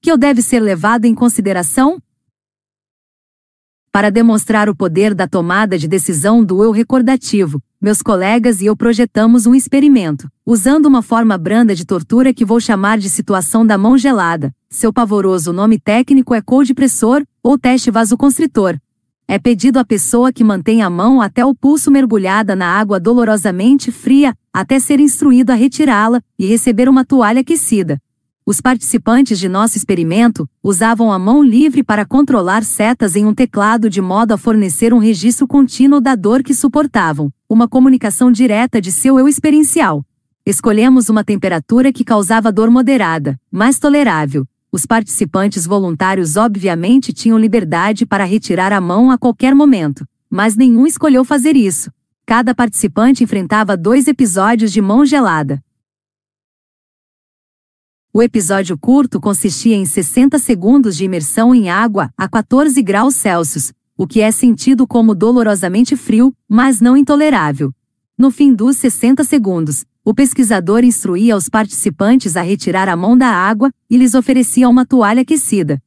Que 0.03 0.11
eu 0.11 0.17
deve 0.17 0.41
ser 0.41 0.61
levado 0.61 1.05
em 1.05 1.15
consideração? 1.15 2.01
Para 3.93 4.09
demonstrar 4.09 4.67
o 4.67 4.75
poder 4.75 5.15
da 5.15 5.29
tomada 5.29 5.77
de 5.77 5.87
decisão 5.87 6.43
do 6.43 6.65
eu 6.65 6.71
recordativo, 6.71 7.63
meus 7.79 8.01
colegas 8.01 8.63
e 8.63 8.67
eu 8.67 8.75
projetamos 8.75 9.45
um 9.45 9.55
experimento, 9.55 10.27
usando 10.47 10.87
uma 10.87 11.03
forma 11.03 11.37
branda 11.37 11.75
de 11.75 11.85
tortura 11.85 12.33
que 12.33 12.47
vou 12.47 12.59
chamar 12.59 12.97
de 12.97 13.11
situação 13.11 13.67
da 13.67 13.77
mão 13.77 13.99
gelada. 13.99 14.51
Seu 14.71 14.91
pavoroso 14.91 15.53
nome 15.53 15.79
técnico 15.79 16.35
é 16.35 16.41
cold 16.41 16.73
pressor 16.73 17.23
ou 17.43 17.59
teste 17.59 17.91
vasoconstritor. 17.91 18.79
É 19.29 19.39
pedido 19.39 19.79
à 19.79 19.85
pessoa 19.85 20.33
que 20.33 20.43
mantém 20.43 20.81
a 20.81 20.89
mão 20.89 21.21
até 21.21 21.45
o 21.45 21.55
pulso 21.55 21.91
mergulhada 21.91 22.57
na 22.57 22.67
água 22.67 22.99
dolorosamente 22.99 23.93
fria, 23.93 24.35
até 24.51 24.81
ser 24.81 24.99
instruído 24.99 25.51
a 25.51 25.55
retirá-la 25.55 26.23
e 26.39 26.47
receber 26.47 26.89
uma 26.89 27.05
toalha 27.05 27.43
aquecida. 27.43 28.01
Os 28.51 28.61
participantes 28.61 29.39
de 29.39 29.49
nosso 29.49 29.79
experimento 29.79 30.45
usavam 30.61 31.13
a 31.13 31.21
mão 31.21 31.41
livre 31.41 31.85
para 31.85 32.05
controlar 32.05 32.65
setas 32.65 33.15
em 33.15 33.25
um 33.25 33.33
teclado 33.33 33.89
de 33.89 34.01
modo 34.01 34.33
a 34.33 34.37
fornecer 34.37 34.93
um 34.93 34.99
registro 34.99 35.47
contínuo 35.47 36.01
da 36.01 36.17
dor 36.17 36.43
que 36.43 36.53
suportavam, 36.53 37.33
uma 37.49 37.69
comunicação 37.69 38.29
direta 38.33 38.81
de 38.81 38.91
seu 38.91 39.21
eu 39.21 39.29
experiencial. 39.29 40.05
Escolhemos 40.45 41.09
uma 41.09 41.23
temperatura 41.23 41.93
que 41.93 42.03
causava 42.03 42.51
dor 42.51 42.73
moderada, 42.73 43.39
mais 43.53 43.79
tolerável. 43.79 44.45
Os 44.73 44.85
participantes 44.85 45.65
voluntários 45.65 46.37
obviamente 46.37 47.13
tinham 47.13 47.39
liberdade 47.39 48.05
para 48.05 48.25
retirar 48.25 48.73
a 48.73 48.81
mão 48.81 49.13
a 49.13 49.17
qualquer 49.17 49.55
momento, 49.55 50.05
mas 50.29 50.57
nenhum 50.57 50.89
escolheu 50.89 51.25
fazer 51.25 51.55
isso. 51.55 51.89
Cada 52.27 52.53
participante 52.53 53.23
enfrentava 53.23 53.77
dois 53.77 54.09
episódios 54.09 54.73
de 54.73 54.83
mão 54.83 55.07
gelada, 55.07 55.63
o 58.13 58.21
episódio 58.21 58.77
curto 58.77 59.21
consistia 59.21 59.77
em 59.77 59.85
60 59.85 60.37
segundos 60.39 60.97
de 60.97 61.05
imersão 61.05 61.55
em 61.55 61.71
água 61.71 62.13
a 62.17 62.29
14 62.29 62.83
graus 62.83 63.15
Celsius, 63.15 63.73
o 63.97 64.05
que 64.05 64.21
é 64.21 64.33
sentido 64.33 64.85
como 64.85 65.15
dolorosamente 65.15 65.95
frio, 65.97 66.35
mas 66.49 66.81
não 66.81 66.97
intolerável. 66.97 67.73
No 68.19 68.33
fim 68.33 68.53
dos 68.53 68.77
60 68.79 69.23
segundos, 69.23 69.85
o 70.05 70.13
pesquisador 70.13 70.83
instruía 70.83 71.37
os 71.37 71.49
participantes 71.49 72.37
a 72.37 72.43
retirar 72.43 72.89
a 72.89 72.97
mão 72.97 73.17
da 73.17 73.29
água 73.29 73.71
e 73.89 73.97
lhes 73.97 74.15
oferecia 74.15 74.69
uma 74.69 74.85
toalha 74.85 75.23
aquecida. 75.23 75.81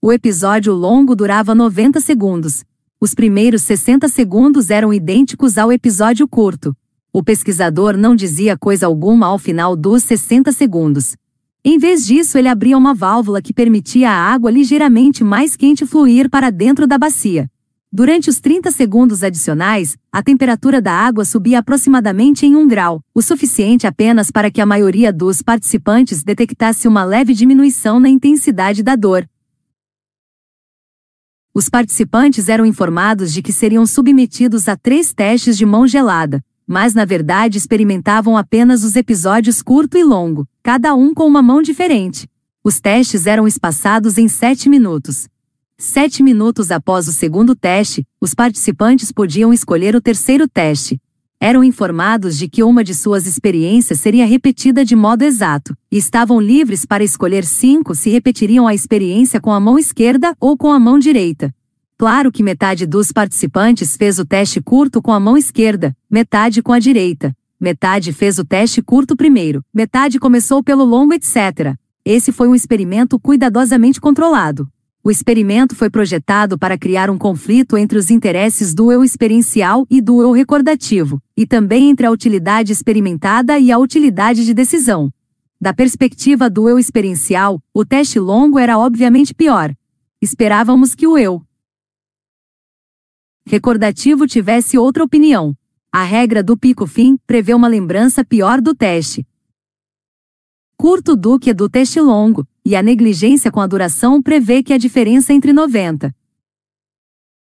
O 0.00 0.12
episódio 0.12 0.72
longo 0.72 1.16
durava 1.16 1.56
90 1.56 2.00
segundos. 2.00 2.64
Os 3.00 3.14
primeiros 3.14 3.62
60 3.62 4.08
segundos 4.08 4.70
eram 4.70 4.94
idênticos 4.94 5.58
ao 5.58 5.72
episódio 5.72 6.28
curto, 6.28 6.76
o 7.18 7.22
pesquisador 7.24 7.96
não 7.96 8.14
dizia 8.14 8.56
coisa 8.56 8.86
alguma 8.86 9.26
ao 9.26 9.40
final 9.40 9.74
dos 9.74 10.04
60 10.04 10.52
segundos. 10.52 11.16
Em 11.64 11.76
vez 11.76 12.06
disso, 12.06 12.38
ele 12.38 12.46
abria 12.46 12.78
uma 12.78 12.94
válvula 12.94 13.42
que 13.42 13.52
permitia 13.52 14.08
a 14.08 14.32
água 14.32 14.52
ligeiramente 14.52 15.24
mais 15.24 15.56
quente 15.56 15.84
fluir 15.84 16.30
para 16.30 16.48
dentro 16.48 16.86
da 16.86 16.96
bacia. 16.96 17.50
Durante 17.90 18.30
os 18.30 18.38
30 18.38 18.70
segundos 18.70 19.24
adicionais, 19.24 19.96
a 20.12 20.22
temperatura 20.22 20.80
da 20.80 20.92
água 20.92 21.24
subia 21.24 21.58
aproximadamente 21.58 22.46
em 22.46 22.54
1 22.54 22.68
grau, 22.68 23.02
o 23.12 23.20
suficiente 23.20 23.84
apenas 23.84 24.30
para 24.30 24.48
que 24.48 24.60
a 24.60 24.66
maioria 24.66 25.12
dos 25.12 25.42
participantes 25.42 26.22
detectasse 26.22 26.86
uma 26.86 27.02
leve 27.02 27.34
diminuição 27.34 27.98
na 27.98 28.08
intensidade 28.08 28.80
da 28.80 28.94
dor. 28.94 29.28
Os 31.52 31.68
participantes 31.68 32.48
eram 32.48 32.64
informados 32.64 33.32
de 33.32 33.42
que 33.42 33.52
seriam 33.52 33.84
submetidos 33.84 34.68
a 34.68 34.76
três 34.76 35.12
testes 35.12 35.58
de 35.58 35.66
mão 35.66 35.84
gelada, 35.84 36.40
mas 36.68 36.92
na 36.92 37.06
verdade 37.06 37.56
experimentavam 37.56 38.36
apenas 38.36 38.84
os 38.84 38.94
episódios 38.94 39.62
curto 39.62 39.96
e 39.96 40.04
longo, 40.04 40.46
cada 40.62 40.94
um 40.94 41.14
com 41.14 41.26
uma 41.26 41.40
mão 41.40 41.62
diferente. 41.62 42.28
Os 42.62 42.78
testes 42.78 43.26
eram 43.26 43.48
espaçados 43.48 44.18
em 44.18 44.28
7 44.28 44.68
minutos. 44.68 45.26
Sete 45.80 46.24
minutos 46.24 46.72
após 46.72 47.06
o 47.06 47.12
segundo 47.12 47.54
teste, 47.54 48.04
os 48.20 48.34
participantes 48.34 49.12
podiam 49.12 49.52
escolher 49.52 49.94
o 49.94 50.00
terceiro 50.00 50.48
teste. 50.48 51.00
Eram 51.40 51.62
informados 51.62 52.36
de 52.36 52.48
que 52.48 52.64
uma 52.64 52.82
de 52.82 52.92
suas 52.92 53.28
experiências 53.28 54.00
seria 54.00 54.26
repetida 54.26 54.84
de 54.84 54.96
modo 54.96 55.22
exato, 55.22 55.76
e 55.88 55.96
estavam 55.96 56.40
livres 56.40 56.84
para 56.84 57.04
escolher 57.04 57.44
cinco 57.44 57.94
se 57.94 58.10
repetiriam 58.10 58.66
a 58.66 58.74
experiência 58.74 59.40
com 59.40 59.52
a 59.52 59.60
mão 59.60 59.78
esquerda 59.78 60.34
ou 60.40 60.56
com 60.56 60.72
a 60.72 60.80
mão 60.80 60.98
direita. 60.98 61.54
Claro 61.98 62.30
que 62.30 62.44
metade 62.44 62.86
dos 62.86 63.10
participantes 63.10 63.96
fez 63.96 64.20
o 64.20 64.24
teste 64.24 64.60
curto 64.60 65.02
com 65.02 65.12
a 65.12 65.18
mão 65.18 65.36
esquerda, 65.36 65.96
metade 66.08 66.62
com 66.62 66.72
a 66.72 66.78
direita. 66.78 67.36
Metade 67.58 68.12
fez 68.12 68.38
o 68.38 68.44
teste 68.44 68.80
curto 68.80 69.16
primeiro, 69.16 69.64
metade 69.74 70.20
começou 70.20 70.62
pelo 70.62 70.84
longo, 70.84 71.12
etc. 71.12 71.74
Esse 72.04 72.30
foi 72.30 72.46
um 72.46 72.54
experimento 72.54 73.18
cuidadosamente 73.18 74.00
controlado. 74.00 74.68
O 75.02 75.10
experimento 75.10 75.74
foi 75.74 75.90
projetado 75.90 76.56
para 76.56 76.78
criar 76.78 77.10
um 77.10 77.18
conflito 77.18 77.76
entre 77.76 77.98
os 77.98 78.12
interesses 78.12 78.72
do 78.72 78.92
eu 78.92 79.02
experiencial 79.02 79.84
e 79.90 80.00
do 80.00 80.22
eu 80.22 80.30
recordativo, 80.30 81.20
e 81.36 81.44
também 81.44 81.90
entre 81.90 82.06
a 82.06 82.12
utilidade 82.12 82.72
experimentada 82.72 83.58
e 83.58 83.72
a 83.72 83.78
utilidade 83.78 84.44
de 84.44 84.54
decisão. 84.54 85.10
Da 85.60 85.74
perspectiva 85.74 86.48
do 86.48 86.68
eu 86.68 86.78
experiencial, 86.78 87.60
o 87.74 87.84
teste 87.84 88.20
longo 88.20 88.56
era 88.56 88.78
obviamente 88.78 89.34
pior. 89.34 89.74
Esperávamos 90.22 90.94
que 90.94 91.04
o 91.04 91.18
eu 91.18 91.42
recordativo 93.48 94.26
tivesse 94.26 94.76
outra 94.76 95.02
opinião. 95.02 95.56
A 95.90 96.04
regra 96.04 96.42
do 96.42 96.56
pico-fim 96.56 97.18
prevê 97.26 97.54
uma 97.54 97.66
lembrança 97.66 98.22
pior 98.22 98.60
do 98.60 98.74
teste. 98.74 99.26
Curto 100.76 101.16
do 101.16 101.38
que 101.38 101.52
do 101.54 101.68
teste 101.68 101.98
longo, 101.98 102.46
e 102.64 102.76
a 102.76 102.82
negligência 102.82 103.50
com 103.50 103.60
a 103.60 103.66
duração 103.66 104.22
prevê 104.22 104.62
que 104.62 104.72
a 104.72 104.78
diferença 104.78 105.32
entre 105.32 105.52
90 105.52 106.14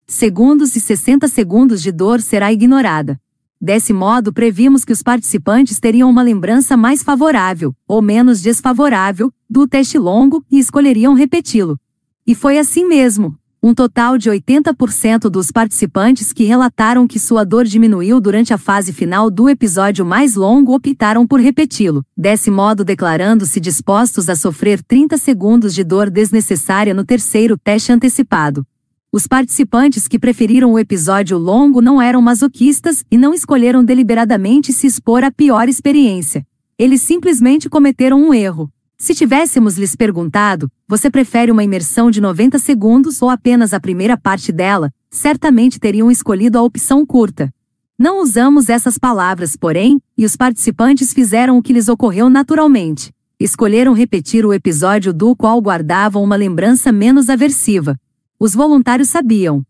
segundos 0.06 0.76
e 0.76 0.82
60 0.82 1.28
segundos 1.28 1.82
de 1.82 1.92
dor 1.92 2.22
será 2.22 2.52
ignorada. 2.52 3.20
Desse 3.62 3.94
modo, 3.94 4.34
previmos 4.34 4.84
que 4.84 4.92
os 4.92 5.02
participantes 5.02 5.80
teriam 5.80 6.10
uma 6.10 6.22
lembrança 6.22 6.76
mais 6.76 7.02
favorável, 7.02 7.74
ou 7.88 8.02
menos 8.02 8.42
desfavorável, 8.42 9.32
do 9.50 9.66
teste 9.66 9.98
longo 9.98 10.44
e 10.52 10.60
escolheriam 10.60 11.14
repeti-lo. 11.14 11.80
E 12.28 12.36
foi 12.36 12.58
assim 12.58 12.86
mesmo. 12.86 13.38
Um 13.66 13.74
total 13.74 14.18
de 14.18 14.30
80% 14.30 15.30
dos 15.30 15.50
participantes 15.50 16.34
que 16.34 16.44
relataram 16.44 17.08
que 17.08 17.18
sua 17.18 17.46
dor 17.46 17.64
diminuiu 17.64 18.20
durante 18.20 18.54
a 18.54 18.58
fase 18.58 18.92
final 18.92 19.32
do 19.32 19.48
episódio 19.48 20.06
mais 20.06 20.36
longo 20.36 20.76
optaram 20.76 21.26
por 21.26 21.40
repeti-lo, 21.40 22.06
desse 22.16 22.52
modo 22.52 22.84
declarando-se 22.84 23.62
dispostos 23.62 24.28
a 24.28 24.36
sofrer 24.36 24.84
30 24.84 25.18
segundos 25.18 25.74
de 25.74 25.82
dor 25.82 26.10
desnecessária 26.10 26.94
no 26.94 27.06
terceiro 27.06 27.58
teste 27.58 27.94
antecipado. 27.94 28.68
Os 29.10 29.28
participantes 29.28 30.10
que 30.10 30.20
preferiram 30.20 30.74
o 30.74 30.78
episódio 30.78 31.38
longo 31.38 31.80
não 31.80 32.02
eram 32.02 32.22
masoquistas 32.22 33.06
e 33.10 33.18
não 33.18 33.34
escolheram 33.34 33.82
deliberadamente 33.82 34.74
se 34.74 34.88
expor 34.88 35.24
à 35.24 35.32
pior 35.32 35.70
experiência. 35.70 36.46
Eles 36.78 37.02
simplesmente 37.02 37.70
cometeram 37.70 38.22
um 38.22 38.34
erro. 38.34 38.70
Se 38.98 39.14
tivéssemos 39.14 39.78
lhes 39.78 39.96
perguntado, 39.96 40.72
você 40.88 41.10
prefere 41.10 41.52
uma 41.52 41.64
imersão 41.64 42.10
de 42.10 42.22
90 42.22 42.58
segundos 42.60 43.22
ou 43.22 43.30
apenas 43.30 43.74
a 43.74 43.80
primeira 43.80 44.18
parte 44.18 44.52
dela, 44.52 44.92
certamente 45.10 45.80
teriam 45.80 46.10
escolhido 46.10 46.58
a 46.58 46.62
opção 46.62 47.06
curta. 47.06 47.54
Não 47.98 48.22
usamos 48.22 48.70
essas 48.70 48.98
palavras, 48.98 49.56
porém, 49.56 50.02
e 50.18 50.26
os 50.26 50.36
participantes 50.36 51.14
fizeram 51.14 51.58
o 51.58 51.62
que 51.62 51.74
lhes 51.74 51.88
ocorreu 51.88 52.30
naturalmente. 52.30 53.14
Escolheram 53.40 53.94
repetir 53.94 54.46
o 54.46 54.54
episódio 54.54 55.14
do 55.14 55.36
qual 55.36 55.62
guardavam 55.62 56.24
uma 56.24 56.36
lembrança 56.36 56.92
menos 56.92 57.30
aversiva. 57.30 58.00
Os 58.40 58.54
voluntários 58.54 59.10
sabiam 59.10 59.64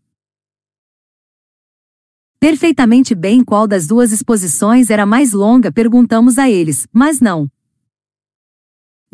perfeitamente 2.38 3.14
bem 3.14 3.42
qual 3.42 3.66
das 3.66 3.86
duas 3.86 4.12
exposições 4.12 4.90
era 4.90 5.06
mais 5.06 5.32
longa, 5.32 5.72
perguntamos 5.72 6.38
a 6.38 6.48
eles, 6.48 6.86
mas 6.92 7.18
não. 7.18 7.48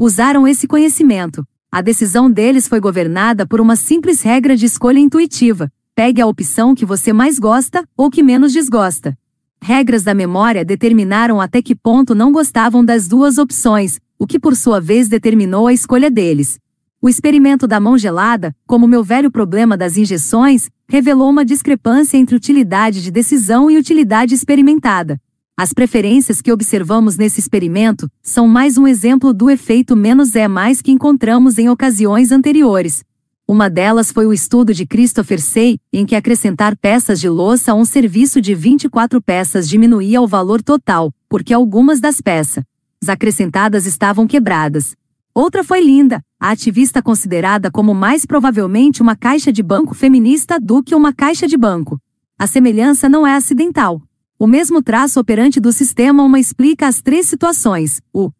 Usaram 0.03 0.49
esse 0.49 0.67
conhecimento. 0.67 1.47
A 1.71 1.83
decisão 1.83 2.31
deles 2.31 2.67
foi 2.67 2.81
governada 2.81 3.47
por 3.47 3.61
uma 3.61 3.77
simples 3.77 4.23
regra 4.23 4.57
de 4.57 4.65
escolha 4.65 4.99
intuitiva, 4.99 5.71
pegue 5.95 6.23
a 6.23 6.27
opção 6.27 6.75
que 6.75 6.87
você 6.87 7.13
mais 7.13 7.39
gosta 7.39 7.87
ou 7.95 8.11
que 8.11 8.23
menos 8.23 8.51
desgosta. 8.51 9.15
Regras 9.61 10.03
da 10.03 10.15
memória 10.15 10.65
determinaram 10.65 11.39
até 11.39 11.61
que 11.61 11.75
ponto 11.75 12.15
não 12.15 12.33
gostavam 12.33 12.83
das 12.83 13.07
duas 13.07 13.37
opções, 13.37 14.01
o 14.19 14.27
que 14.27 14.41
por 14.41 14.57
sua 14.57 14.81
vez 14.81 15.07
determinou 15.07 15.67
a 15.67 15.73
escolha 15.75 16.11
deles. 16.11 16.59
O 16.99 17.07
experimento 17.07 17.67
da 17.67 17.79
mão 17.79 17.99
gelada, 17.99 18.57
como 18.67 18.89
meu 18.89 19.05
velho 19.05 19.31
problema 19.31 19.77
das 19.77 19.99
injeções, 19.99 20.71
revelou 20.89 21.29
uma 21.29 21.45
discrepância 21.45 22.17
entre 22.17 22.35
utilidade 22.35 23.03
de 23.03 23.11
decisão 23.11 23.71
e 23.71 23.77
utilidade 23.77 24.35
experimentada. 24.35 25.21
As 25.63 25.75
preferências 25.75 26.41
que 26.41 26.51
observamos 26.51 27.19
nesse 27.19 27.39
experimento 27.39 28.11
são 28.23 28.49
mais 28.49 28.79
um 28.79 28.89
exemplo 28.89 29.35
do 29.35 29.51
efeito 29.51 29.95
menos 29.95 30.35
é 30.35 30.49
mais 30.49 30.81
que 30.81 30.91
encontramos 30.91 31.59
em 31.59 31.69
ocasiões 31.69 32.33
anteriores. 32.33 33.05
Uma 33.47 33.69
delas 33.69 34.11
foi 34.11 34.25
o 34.25 34.33
estudo 34.33 34.73
de 34.73 34.87
Christopher 34.87 35.39
Say, 35.39 35.79
em 35.93 36.07
que 36.07 36.15
acrescentar 36.15 36.75
peças 36.79 37.21
de 37.21 37.29
louça 37.29 37.73
a 37.73 37.75
um 37.75 37.85
serviço 37.85 38.41
de 38.41 38.55
24 38.55 39.21
peças 39.21 39.69
diminuía 39.69 40.23
o 40.23 40.27
valor 40.27 40.63
total, 40.63 41.13
porque 41.29 41.53
algumas 41.53 42.01
das 42.01 42.23
peças 42.23 42.65
acrescentadas 43.07 43.85
estavam 43.85 44.27
quebradas. 44.27 44.95
Outra 45.35 45.63
foi 45.63 45.83
Linda, 45.83 46.23
a 46.41 46.53
ativista 46.53 47.03
considerada 47.03 47.71
como 47.71 47.93
mais 47.93 48.25
provavelmente 48.25 49.03
uma 49.03 49.15
caixa 49.15 49.53
de 49.53 49.63
banco 49.63 49.95
feminista 49.95 50.59
do 50.59 50.83
que 50.83 50.95
uma 50.95 51.13
caixa 51.13 51.47
de 51.47 51.59
banco. 51.59 52.01
A 52.39 52.47
semelhança 52.47 53.11
não 53.11 53.27
é 53.27 53.35
acidental. 53.35 54.01
O 54.43 54.47
mesmo 54.47 54.83
traço 54.83 55.21
operante 55.21 55.61
do 55.61 55.71
sistema 55.71 56.23
uma 56.23 56.41
explica 56.41 56.89
as 56.89 57.03
três 57.03 57.27
situações. 57.27 58.01
O 58.11 58.33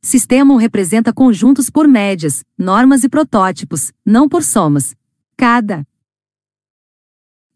Sistema 0.00 0.56
representa 0.60 1.12
conjuntos 1.12 1.68
por 1.68 1.88
médias, 1.88 2.44
normas 2.56 3.02
e 3.02 3.08
protótipos, 3.08 3.92
não 4.06 4.28
por 4.28 4.44
somas. 4.44 4.94
Cada 5.36 5.84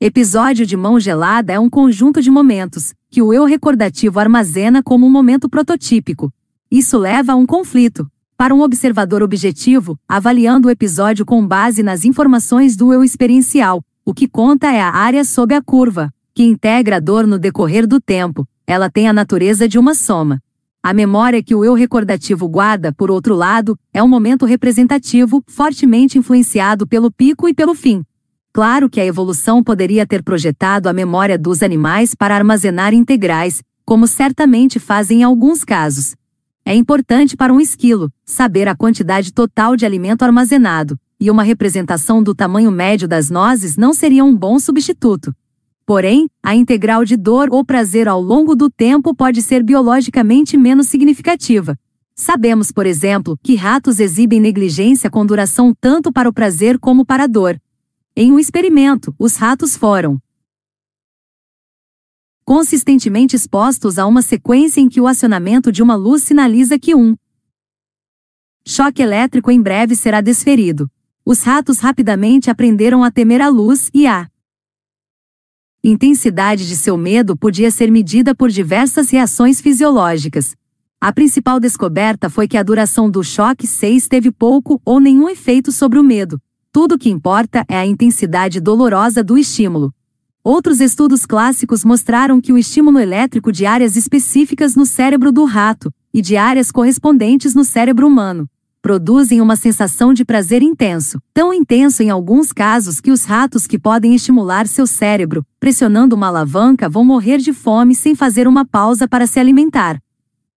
episódio 0.01 0.67
de 0.67 0.77
mão 0.77 0.99
gelada 0.99 1.53
é 1.53 1.61
um 1.61 1.71
conjunto 1.71 2.21
de 2.21 2.29
momentos, 2.29 2.93
que 3.09 3.23
o 3.23 3.33
eu 3.33 3.45
recordativo 3.45 4.19
armazena 4.19 4.83
como 4.83 5.07
um 5.07 5.11
momento 5.11 5.49
prototípico. 5.49 6.35
Isso 6.69 6.99
leva 6.99 7.35
a 7.35 7.37
um 7.37 7.47
conflito. 7.47 8.11
Para 8.37 8.53
um 8.53 8.63
observador 8.63 9.23
objetivo, 9.23 9.97
avaliando 10.09 10.67
o 10.67 10.73
episódio 10.73 11.25
com 11.25 11.47
base 11.47 11.85
nas 11.85 12.05
informações 12.05 12.75
do 12.75 12.93
eu 12.93 13.05
experiencial, 13.05 13.81
o 14.05 14.13
que 14.13 14.27
conta 14.27 14.73
é 14.73 14.81
a 14.81 14.91
área 14.91 15.25
sob 15.25 15.55
a 15.55 15.63
curva, 15.63 16.13
que 16.35 16.43
integra 16.43 16.97
a 16.97 17.01
dor 17.01 17.27
no 17.27 17.39
decorrer 17.39 17.87
do 17.87 18.01
tempo. 18.01 18.47
Ela 18.67 18.91
tem 18.91 19.09
a 19.09 19.13
natureza 19.13 19.69
de 19.69 19.79
uma 19.79 19.95
soma. 19.95 20.41
A 20.83 20.93
memória 20.93 21.43
que 21.43 21.55
o 21.55 21.65
eu 21.65 21.75
recordativo 21.75 22.49
guarda, 22.49 22.93
por 22.93 23.11
outro 23.11 23.35
lado, 23.35 23.79
é 23.93 24.03
um 24.03 24.09
momento 24.09 24.45
representativo, 24.45 25.43
fortemente 25.47 26.19
influenciado 26.19 26.87
pelo 26.87 27.11
pico 27.11 27.49
e 27.49 27.55
pelo 27.55 27.75
fim. 27.75 28.03
Claro 28.53 28.91
que 28.91 29.01
a 29.01 29.07
evolução 29.07 29.63
poderia 29.63 30.07
ter 30.07 30.23
projetado 30.23 30.89
a 30.89 30.93
memória 30.93 31.39
dos 31.39 31.63
animais 31.63 32.15
para 32.15 32.35
armazenar 32.35 32.93
integrais, 32.93 33.63
como 33.85 34.07
certamente 34.07 34.79
fazem 34.79 35.21
em 35.21 35.23
alguns 35.23 35.65
casos. 35.65 36.15
É 36.65 36.75
importante 36.75 37.37
para 37.37 37.53
um 37.53 37.61
esquilo 37.61 38.13
saber 38.25 38.69
a 38.69 38.77
quantidade 38.77 39.33
total 39.33 39.77
de 39.77 39.87
alimento 39.87 40.23
armazenado, 40.23 40.99
e 41.19 41.31
uma 41.31 41.43
representação 41.43 42.23
do 42.23 42.35
tamanho 42.35 42.71
médio 42.71 43.07
das 43.07 43.31
nozes 43.31 43.77
não 43.77 43.95
seria 43.95 44.25
um 44.25 44.37
bom 44.37 44.59
substituto. 44.59 45.35
Porém, 45.85 46.29
a 46.43 46.55
integral 46.55 47.05
de 47.05 47.17
dor 47.17 47.49
ou 47.51 47.65
prazer 47.65 48.09
ao 48.09 48.21
longo 48.21 48.55
do 48.55 48.71
tempo 48.71 49.15
pode 49.15 49.43
ser 49.43 49.63
biologicamente 49.63 50.57
menos 50.57 50.87
significativa. 50.87 51.79
Sabemos, 52.15 52.71
por 52.71 52.87
exemplo, 52.87 53.39
que 53.43 53.55
ratos 53.55 53.99
exibem 53.99 54.41
negligência 54.41 55.11
com 55.11 55.25
duração 55.27 55.75
tanto 55.79 56.13
para 56.13 56.29
o 56.29 56.33
prazer 56.33 56.79
como 56.79 57.05
para 57.05 57.25
a 57.25 57.27
dor. 57.27 57.61
Em 58.15 58.31
um 58.31 58.39
experimento, 58.39 59.15
os 59.19 59.37
ratos 59.37 59.77
foram 59.77 60.21
consistentemente 62.45 63.35
expostos 63.35 63.99
a 63.99 64.07
uma 64.07 64.21
sequência 64.21 64.81
em 64.81 64.89
que 64.89 65.01
o 65.01 65.07
acionamento 65.07 65.73
de 65.73 65.83
uma 65.83 65.95
luz 65.95 66.23
sinaliza 66.23 66.79
que 66.79 66.95
um 66.95 67.17
choque 68.67 69.03
elétrico 69.03 69.51
em 69.51 69.61
breve 69.61 69.97
será 69.97 70.21
desferido. 70.21 70.91
Os 71.25 71.43
ratos 71.43 71.79
rapidamente 71.79 72.51
aprenderam 72.51 73.03
a 73.03 73.11
temer 73.11 73.41
a 73.41 73.49
luz 73.49 73.91
e 73.95 74.07
a 74.07 74.29
intensidade 75.85 76.69
de 76.69 76.77
seu 76.77 76.97
medo 76.97 77.37
podia 77.37 77.69
ser 77.71 77.91
medida 77.91 78.35
por 78.35 78.51
diversas 78.51 79.11
reações 79.11 79.61
fisiológicas. 79.61 80.55
A 81.01 81.13
principal 81.13 81.59
descoberta 81.59 82.31
foi 82.31 82.47
que 82.47 82.57
a 82.57 82.63
duração 82.63 83.11
do 83.11 83.25
choque 83.25 83.67
6 83.67 84.07
teve 84.07 84.31
pouco 84.31 84.81
ou 84.85 85.01
nenhum 85.01 85.29
efeito 85.29 85.73
sobre 85.73 85.99
o 85.99 86.05
medo. 86.05 86.41
Tudo 86.71 86.95
o 86.95 86.99
que 86.99 87.11
importa 87.11 87.65
é 87.69 87.77
a 87.77 87.85
intensidade 87.85 88.61
dolorosa 88.61 89.25
do 89.25 89.37
estímulo. 89.37 89.93
Outros 90.45 90.81
estudos 90.81 91.27
clássicos 91.27 91.85
mostraram 91.85 92.41
que 92.41 92.53
o 92.53 92.59
estímulo 92.59 93.01
elétrico 93.01 93.51
de 93.51 93.67
áreas 93.67 93.97
específicas 93.97 94.77
no 94.77 94.87
cérebro 94.87 95.33
do 95.33 95.45
rato 95.45 95.93
e 96.15 96.23
de 96.23 96.37
áreas 96.37 96.71
correspondentes 96.71 97.57
no 97.57 97.65
cérebro 97.65 98.07
humano 98.07 98.49
produzem 98.83 99.41
uma 99.41 99.55
sensação 99.55 100.13
de 100.13 100.25
prazer 100.25 100.61
intenso, 100.61 101.23
tão 101.33 101.55
intenso 101.55 102.03
em 102.03 102.11
alguns 102.11 102.53
casos 102.53 103.01
que 103.01 103.13
os 103.13 103.23
ratos 103.23 103.65
que 103.65 103.79
podem 103.79 104.13
estimular 104.13 104.67
seu 104.67 104.89
cérebro, 104.89 105.47
pressionando 105.61 106.17
uma 106.17 106.27
alavanca, 106.27 106.89
vão 106.89 107.05
morrer 107.05 107.39
de 107.39 107.53
fome 107.53 107.95
sem 107.95 108.17
fazer 108.17 108.49
uma 108.49 108.65
pausa 108.65 109.07
para 109.07 109.25
se 109.25 109.39
alimentar. 109.39 110.03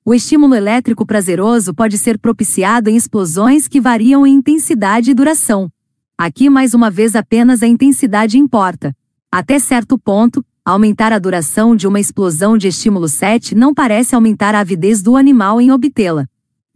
O 0.04 0.12
estímulo 0.12 0.56
elétrico 0.56 1.06
prazeroso 1.06 1.72
pode 1.72 2.00
ser 2.00 2.18
propiciado 2.18 2.90
em 2.90 2.96
explosões 2.96 3.68
que 3.68 3.80
variam 3.80 4.26
em 4.26 4.34
intensidade 4.34 5.12
e 5.12 5.14
duração. 5.14 5.70
Aqui 6.18 6.50
mais 6.50 6.74
uma 6.74 6.90
vez 6.90 7.16
apenas 7.16 7.62
a 7.62 7.68
intensidade 7.68 8.40
importa. 8.40 8.96
Até 9.32 9.60
certo 9.60 10.00
ponto, 10.00 10.44
aumentar 10.64 11.14
a 11.14 11.20
duração 11.20 11.76
de 11.76 11.88
uma 11.88 12.00
explosão 12.00 12.58
de 12.58 12.70
estímulo 12.70 13.08
7 13.08 13.54
não 13.54 13.72
parece 13.72 14.16
aumentar 14.16 14.56
a 14.56 14.62
avidez 14.62 15.04
do 15.04 15.16
animal 15.16 15.62
em 15.62 15.72
obtê-la. 15.72 16.26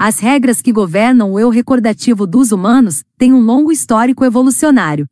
As 0.02 0.18
regras 0.18 0.62
que 0.62 0.72
governam 0.72 1.34
o 1.34 1.38
eu 1.38 1.50
recordativo 1.50 2.26
dos 2.26 2.54
humanos 2.54 3.04
têm 3.18 3.34
um 3.34 3.42
longo 3.42 3.70
histórico 3.70 4.24
evolucionário. 4.24 5.06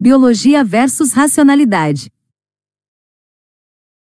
Biologia 0.00 0.64
versus 0.64 1.12
racionalidade. 1.12 2.10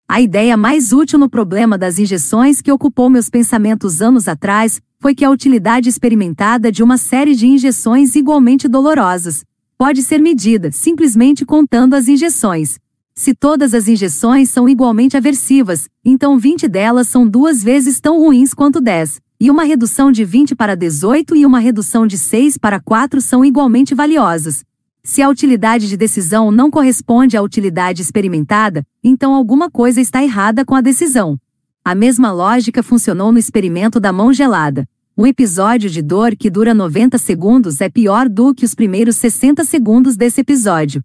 A 0.06 0.20
ideia 0.20 0.58
mais 0.58 0.92
útil 0.92 1.18
no 1.18 1.30
problema 1.30 1.78
das 1.78 1.98
injeções 1.98 2.62
que 2.62 2.74
ocupou 2.74 3.10
meus 3.10 3.30
pensamentos 3.30 4.02
anos 4.02 4.28
atrás 4.28 4.82
foi 5.00 5.16
que 5.16 5.24
a 5.24 5.30
utilidade 5.30 5.88
experimentada 5.88 6.70
de 6.70 6.84
uma 6.84 6.98
série 6.98 7.36
de 7.36 7.48
injeções 7.48 8.18
igualmente 8.18 8.68
dolorosas 8.68 9.46
pode 9.78 10.04
ser 10.04 10.20
medida 10.20 10.74
simplesmente 10.74 11.46
contando 11.46 11.94
as 11.94 12.10
injeções. 12.10 12.83
Se 13.24 13.34
todas 13.34 13.74
as 13.74 13.88
injeções 13.88 14.50
são 14.50 14.68
igualmente 14.68 15.16
aversivas, 15.16 15.88
então 16.04 16.38
20 16.38 16.68
delas 16.68 17.08
são 17.08 17.26
duas 17.26 17.64
vezes 17.64 18.02
tão 18.02 18.20
ruins 18.20 18.54
quanto 18.54 18.82
10, 18.82 19.22
e 19.40 19.50
uma 19.50 19.64
redução 19.64 20.12
de 20.12 20.26
20 20.26 20.54
para 20.58 20.76
18 20.76 21.34
e 21.34 21.46
uma 21.46 21.60
redução 21.60 22.06
de 22.06 22.18
6 22.18 22.58
para 22.58 22.82
4 22.82 23.22
são 23.22 23.46
igualmente 23.46 23.96
valiosas. 23.96 24.66
Se 25.06 25.22
a 25.22 25.30
utilidade 25.30 25.88
de 25.88 25.96
decisão 25.96 26.52
não 26.52 26.70
corresponde 26.70 27.38
à 27.38 27.42
utilidade 27.42 28.02
experimentada, 28.02 28.86
então 29.02 29.34
alguma 29.34 29.72
coisa 29.72 30.02
está 30.02 30.22
errada 30.22 30.66
com 30.66 30.76
a 30.76 30.82
decisão. 30.82 31.40
A 31.82 31.96
mesma 31.96 32.30
lógica 32.30 32.84
funcionou 32.84 33.32
no 33.32 33.40
experimento 33.40 34.02
da 34.02 34.12
mão 34.12 34.34
gelada. 34.34 34.86
Um 35.18 35.26
episódio 35.26 35.90
de 35.90 36.02
dor 36.02 36.36
que 36.36 36.50
dura 36.50 36.74
90 36.74 37.18
segundos 37.18 37.80
é 37.80 37.88
pior 37.88 38.28
do 38.28 38.54
que 38.54 38.66
os 38.66 38.76
primeiros 38.76 39.16
60 39.16 39.64
segundos 39.64 40.18
desse 40.18 40.42
episódio. 40.42 41.02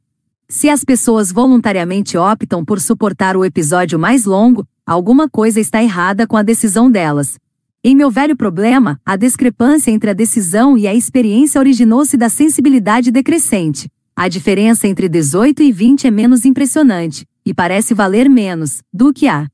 Se 0.51 0.71
as 0.71 0.83
pessoas 0.83 1.31
voluntariamente 1.31 2.17
optam 2.17 2.65
por 2.65 2.81
suportar 2.81 3.37
o 3.37 3.45
episódio 3.45 3.99
mais 3.99 4.25
longo, 4.25 4.67
alguma 4.87 5.29
coisa 5.29 5.61
está 5.61 5.83
errada 5.83 6.27
com 6.27 6.39
a 6.39 6.43
decisão 6.43 6.91
delas. 6.91 7.39
Em 7.85 7.95
meu 7.95 8.11
velho 8.11 8.35
problema, 8.35 8.99
a 9.05 9.15
discrepância 9.15 9.91
entre 9.91 10.09
a 10.09 10.15
decisão 10.15 10.79
e 10.79 10.87
a 10.87 10.95
experiência 10.95 11.59
originou-se 11.59 12.17
da 12.17 12.31
sensibilidade 12.31 13.11
decrescente. 13.11 13.91
A 14.17 14.27
diferença 14.27 14.89
entre 14.89 15.07
18 15.07 15.63
e 15.63 15.71
20 15.71 16.07
é 16.07 16.11
menos 16.11 16.47
impressionante, 16.47 17.29
e 17.45 17.53
parece 17.53 17.93
valer 17.93 18.29
menos, 18.31 18.83
do 18.91 19.13
que 19.13 19.29
a 19.29 19.49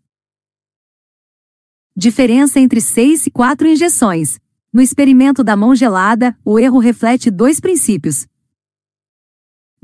diferença 1.97 2.61
entre 2.61 2.81
6 2.81 3.27
e 3.27 3.31
4 3.33 3.67
injeções. 3.67 4.39
No 4.73 4.81
experimento 4.81 5.43
da 5.43 5.57
mão 5.57 5.75
gelada, 5.75 6.37
o 6.45 6.57
erro 6.57 6.79
reflete 6.79 7.33
dois 7.33 7.59
princípios. 7.59 8.29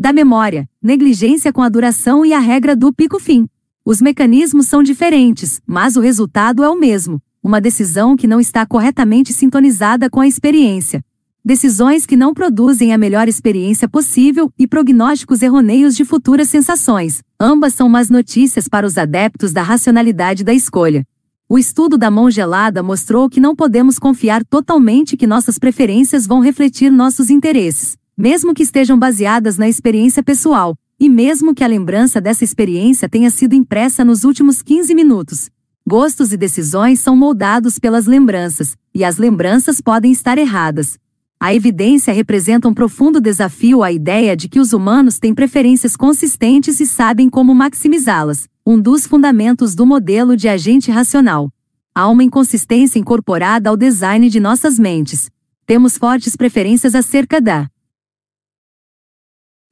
Da 0.01 0.15
memória, 0.15 0.67
negligência 0.83 1.53
com 1.53 1.61
a 1.61 1.69
duração 1.69 2.25
e 2.25 2.33
a 2.33 2.39
regra 2.39 2.75
do 2.75 2.91
pico-fim. 2.91 3.47
Os 3.85 4.01
mecanismos 4.01 4.67
são 4.67 4.83
diferentes, 4.83 5.61
mas 5.67 5.95
o 5.95 6.01
resultado 6.01 6.65
é 6.65 6.71
o 6.71 6.75
mesmo: 6.75 7.21
uma 7.43 7.61
decisão 7.61 8.17
que 8.17 8.27
não 8.27 8.41
está 8.41 8.65
corretamente 8.65 9.31
sintonizada 9.35 10.09
com 10.09 10.21
a 10.21 10.27
experiência. 10.27 11.05
Decisões 11.45 12.07
que 12.07 12.17
não 12.17 12.33
produzem 12.33 12.95
a 12.95 12.99
melhor 12.99 13.29
experiência 13.29 13.87
possível 13.87 14.51
e 14.59 14.67
prognósticos 14.67 15.43
errôneos 15.43 15.95
de 15.95 16.07
futuras 16.07 16.49
sensações. 16.49 17.21
Ambas 17.39 17.75
são 17.75 17.87
más 17.87 18.09
notícias 18.09 18.67
para 18.69 18.87
os 18.87 18.97
adeptos 18.97 19.53
da 19.53 19.63
racionalidade 19.63 20.43
da 20.43 20.55
escolha. 20.55 21.05
O 21.47 21.59
estudo 21.59 21.99
da 21.99 22.11
mão 22.11 22.31
gelada 22.31 22.83
mostrou 22.83 23.29
que 23.29 23.39
não 23.39 23.55
podemos 23.55 23.99
confiar 23.99 24.47
totalmente 24.47 25.15
que 25.15 25.27
nossas 25.27 25.59
preferências 25.59 26.27
vão 26.27 26.41
refletir 26.41 26.91
nossos 26.91 27.29
interesses, 27.29 27.99
mesmo 28.21 28.53
que 28.53 28.63
estejam 28.63 28.99
baseadas 28.99 29.57
na 29.57 29.67
experiência 29.67 30.23
pessoal, 30.23 30.77
e 31.01 31.09
mesmo 31.09 31.55
que 31.55 31.65
a 31.65 31.67
lembrança 31.67 32.21
dessa 32.21 32.45
experiência 32.45 33.09
tenha 33.09 33.31
sido 33.31 33.55
impressa 33.55 34.05
nos 34.05 34.25
últimos 34.25 34.61
15 34.61 34.95
minutos. 34.95 35.49
Gostos 35.89 36.31
e 36.31 36.37
decisões 36.37 37.01
são 37.01 37.17
moldados 37.17 37.79
pelas 37.79 38.05
lembranças, 38.05 38.77
e 38.95 39.05
as 39.05 39.17
lembranças 39.17 39.81
podem 39.81 40.13
estar 40.13 40.37
erradas. 40.37 40.99
A 41.41 41.55
evidência 41.55 42.13
representa 42.13 42.69
um 42.69 42.75
profundo 42.75 43.23
desafio 43.23 43.83
à 43.83 43.91
ideia 43.91 44.37
de 44.37 44.51
que 44.51 44.61
os 44.61 44.75
humanos 44.75 45.19
têm 45.19 45.35
preferências 45.35 45.97
consistentes 45.97 46.79
e 46.79 46.87
sabem 46.87 47.31
como 47.31 47.55
maximizá-las 47.55 48.47
um 48.67 48.79
dos 48.79 49.07
fundamentos 49.07 49.75
do 49.75 49.87
modelo 49.87 50.37
de 50.37 50.47
agente 50.47 50.91
racional. 50.91 51.51
Há 51.95 52.07
uma 52.07 52.23
inconsistência 52.23 52.99
incorporada 52.99 53.71
ao 53.71 53.79
design 53.79 54.29
de 54.29 54.39
nossas 54.39 54.79
mentes. 54.79 55.31
Temos 55.65 55.97
fortes 55.97 56.37
preferências 56.37 56.95
acerca 56.95 57.41
da 57.41 57.67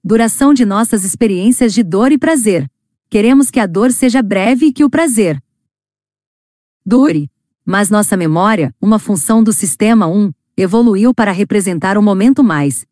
duração 0.02 0.54
de 0.54 0.64
nossas 0.64 1.04
experiências 1.04 1.72
de 1.72 1.82
dor 1.82 2.12
e 2.12 2.18
prazer. 2.18 2.70
Queremos 3.10 3.50
que 3.50 3.60
a 3.60 3.66
dor 3.66 3.92
seja 3.92 4.22
breve 4.22 4.66
e 4.66 4.72
que 4.72 4.84
o 4.84 4.90
prazer 4.90 5.42
dure. 6.84 7.30
Mas 7.64 7.90
nossa 7.90 8.16
memória, 8.16 8.74
uma 8.80 8.98
função 8.98 9.42
do 9.42 9.52
sistema 9.52 10.06
1, 10.06 10.32
evoluiu 10.56 11.12
para 11.12 11.32
representar 11.32 11.98
o 11.98 12.02
momento 12.02 12.42
mais 12.42 12.86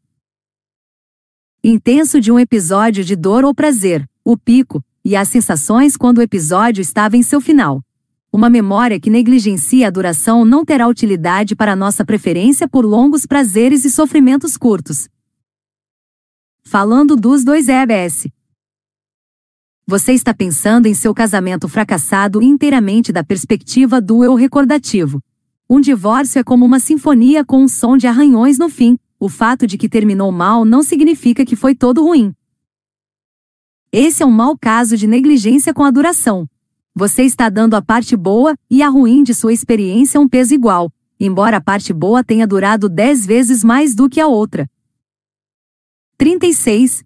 intenso 1.65 2.21
de 2.21 2.31
um 2.31 2.39
episódio 2.39 3.03
de 3.03 3.17
dor 3.17 3.45
ou 3.45 3.55
prazer, 3.55 4.09
o 4.23 4.37
pico, 4.37 4.85
e 5.05 5.17
as 5.17 5.29
sensações 5.29 5.97
quando 5.97 6.19
o 6.19 6.23
episódio 6.23 6.83
estava 6.83 7.17
em 7.17 7.23
seu 7.23 7.41
final. 7.41 7.83
Uma 8.31 8.51
memória 8.51 9.01
que 9.01 9.09
negligencia 9.09 9.89
a 9.89 9.91
duração 9.91 10.45
não 10.45 10.65
terá 10.65 10.87
utilidade 10.87 11.57
para 11.57 11.75
nossa 11.75 12.05
preferência 12.05 12.69
por 12.69 12.85
longos 12.85 13.25
prazeres 13.25 13.85
e 13.85 13.91
sofrimentos 13.91 14.57
curtos. 14.57 15.09
Falando 16.69 17.15
dos 17.15 17.45
dois 17.45 17.69
EBS. 17.69 18.27
Você 19.87 20.15
está 20.15 20.35
pensando 20.35 20.87
em 20.87 20.95
seu 20.95 21.15
casamento 21.15 21.69
fracassado 21.69 22.43
inteiramente 22.43 23.13
da 23.13 23.23
perspectiva 23.23 24.01
do 24.01 24.25
eu 24.25 24.35
recordativo. 24.35 25.23
Um 25.71 25.81
divórcio 25.81 26.41
é 26.41 26.43
como 26.43 26.67
uma 26.67 26.81
sinfonia 26.81 27.45
com 27.45 27.63
um 27.63 27.69
som 27.69 27.97
de 27.97 28.09
arranhões 28.09 28.59
no 28.59 28.69
fim. 28.69 28.99
O 29.17 29.29
fato 29.29 29.65
de 29.65 29.79
que 29.79 29.89
terminou 29.89 30.33
mal 30.33 30.65
não 30.65 30.83
significa 30.83 31.47
que 31.47 31.55
foi 31.55 31.73
todo 31.73 32.03
ruim. 32.03 32.35
Esse 33.93 34.25
é 34.25 34.27
um 34.27 34.33
mau 34.33 34.59
caso 34.59 34.97
de 34.97 35.07
negligência 35.07 35.73
com 35.73 35.85
a 35.85 35.91
duração. 35.93 36.49
Você 36.93 37.23
está 37.23 37.49
dando 37.49 37.75
a 37.75 37.81
parte 37.81 38.17
boa 38.17 38.57
e 38.69 38.83
a 38.83 38.89
ruim 38.89 39.23
de 39.23 39.35
sua 39.35 39.53
experiência 39.53 40.19
um 40.21 40.29
peso 40.29 40.53
igual, 40.53 40.93
embora 41.21 41.59
a 41.59 41.61
parte 41.61 41.93
boa 41.93 42.25
tenha 42.25 42.45
durado 42.45 42.89
dez 42.89 43.25
vezes 43.25 43.63
mais 43.63 43.95
do 43.95 44.11
que 44.11 44.21
a 44.21 44.27
outra. 44.27 44.69
36. 46.19 47.05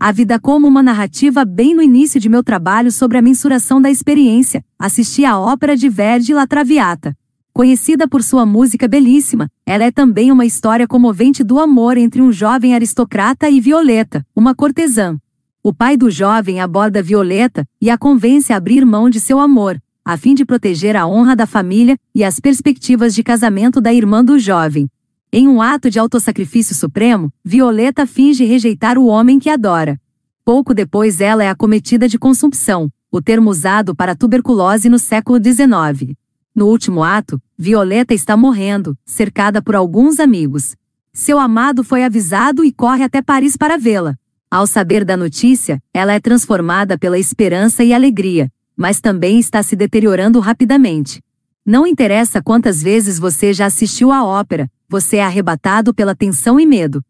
A 0.00 0.10
vida 0.10 0.36
como 0.36 0.66
uma 0.66 0.82
narrativa 0.82 1.44
bem 1.44 1.76
no 1.76 1.82
início 1.82 2.18
de 2.18 2.28
meu 2.28 2.42
trabalho 2.42 2.90
sobre 2.90 3.18
a 3.18 3.22
mensuração 3.22 3.80
da 3.80 3.88
experiência, 3.88 4.64
assisti 4.76 5.24
à 5.24 5.38
ópera 5.38 5.76
de 5.76 5.88
Verdi 5.88 6.34
La 6.34 6.44
Traviata. 6.44 7.16
Conhecida 7.52 8.08
por 8.08 8.24
sua 8.24 8.44
música 8.44 8.88
belíssima, 8.88 9.48
ela 9.64 9.84
é 9.84 9.92
também 9.92 10.32
uma 10.32 10.44
história 10.44 10.88
comovente 10.88 11.44
do 11.44 11.60
amor 11.60 11.96
entre 11.96 12.20
um 12.20 12.32
jovem 12.32 12.74
aristocrata 12.74 13.48
e 13.48 13.60
Violeta, 13.60 14.26
uma 14.34 14.52
cortesã. 14.52 15.16
O 15.62 15.72
pai 15.72 15.96
do 15.96 16.10
jovem 16.10 16.60
aborda 16.60 17.00
Violeta 17.00 17.64
e 17.80 17.88
a 17.88 17.96
convence 17.96 18.52
a 18.52 18.56
abrir 18.56 18.84
mão 18.84 19.08
de 19.08 19.20
seu 19.20 19.38
amor, 19.38 19.80
a 20.04 20.16
fim 20.16 20.34
de 20.34 20.44
proteger 20.44 20.96
a 20.96 21.06
honra 21.06 21.36
da 21.36 21.46
família 21.46 21.96
e 22.12 22.24
as 22.24 22.40
perspectivas 22.40 23.14
de 23.14 23.22
casamento 23.22 23.80
da 23.80 23.94
irmã 23.94 24.24
do 24.24 24.36
jovem. 24.36 24.90
Em 25.38 25.46
um 25.46 25.60
ato 25.60 25.90
de 25.90 25.98
autossacrifício 25.98 26.74
supremo, 26.74 27.30
Violeta 27.44 28.06
finge 28.06 28.42
rejeitar 28.46 28.96
o 28.96 29.04
homem 29.04 29.38
que 29.38 29.50
adora. 29.50 30.00
Pouco 30.42 30.72
depois 30.72 31.20
ela 31.20 31.44
é 31.44 31.50
acometida 31.50 32.08
de 32.08 32.18
consumpção, 32.18 32.90
o 33.12 33.20
termo 33.20 33.50
usado 33.50 33.94
para 33.94 34.16
tuberculose 34.16 34.88
no 34.88 34.98
século 34.98 35.38
XIX. 35.38 36.16
No 36.54 36.68
último 36.68 37.04
ato, 37.04 37.38
Violeta 37.54 38.14
está 38.14 38.34
morrendo, 38.34 38.96
cercada 39.04 39.60
por 39.60 39.76
alguns 39.76 40.20
amigos. 40.20 40.74
Seu 41.12 41.38
amado 41.38 41.84
foi 41.84 42.02
avisado 42.02 42.64
e 42.64 42.72
corre 42.72 43.04
até 43.04 43.20
Paris 43.20 43.58
para 43.58 43.76
vê-la. 43.76 44.16
Ao 44.50 44.66
saber 44.66 45.04
da 45.04 45.18
notícia, 45.18 45.82
ela 45.92 46.14
é 46.14 46.18
transformada 46.18 46.96
pela 46.96 47.18
esperança 47.18 47.84
e 47.84 47.92
alegria, 47.92 48.50
mas 48.74 49.02
também 49.02 49.38
está 49.38 49.62
se 49.62 49.76
deteriorando 49.76 50.40
rapidamente. 50.40 51.22
Não 51.62 51.86
interessa 51.86 52.40
quantas 52.40 52.82
vezes 52.82 53.18
você 53.18 53.52
já 53.52 53.66
assistiu 53.66 54.10
à 54.10 54.24
ópera, 54.24 54.70
você 54.88 55.16
é 55.16 55.24
arrebatado 55.24 55.94
pela 55.94 56.14
tensão 56.14 56.58
e 56.58 56.66
medo. 56.66 57.04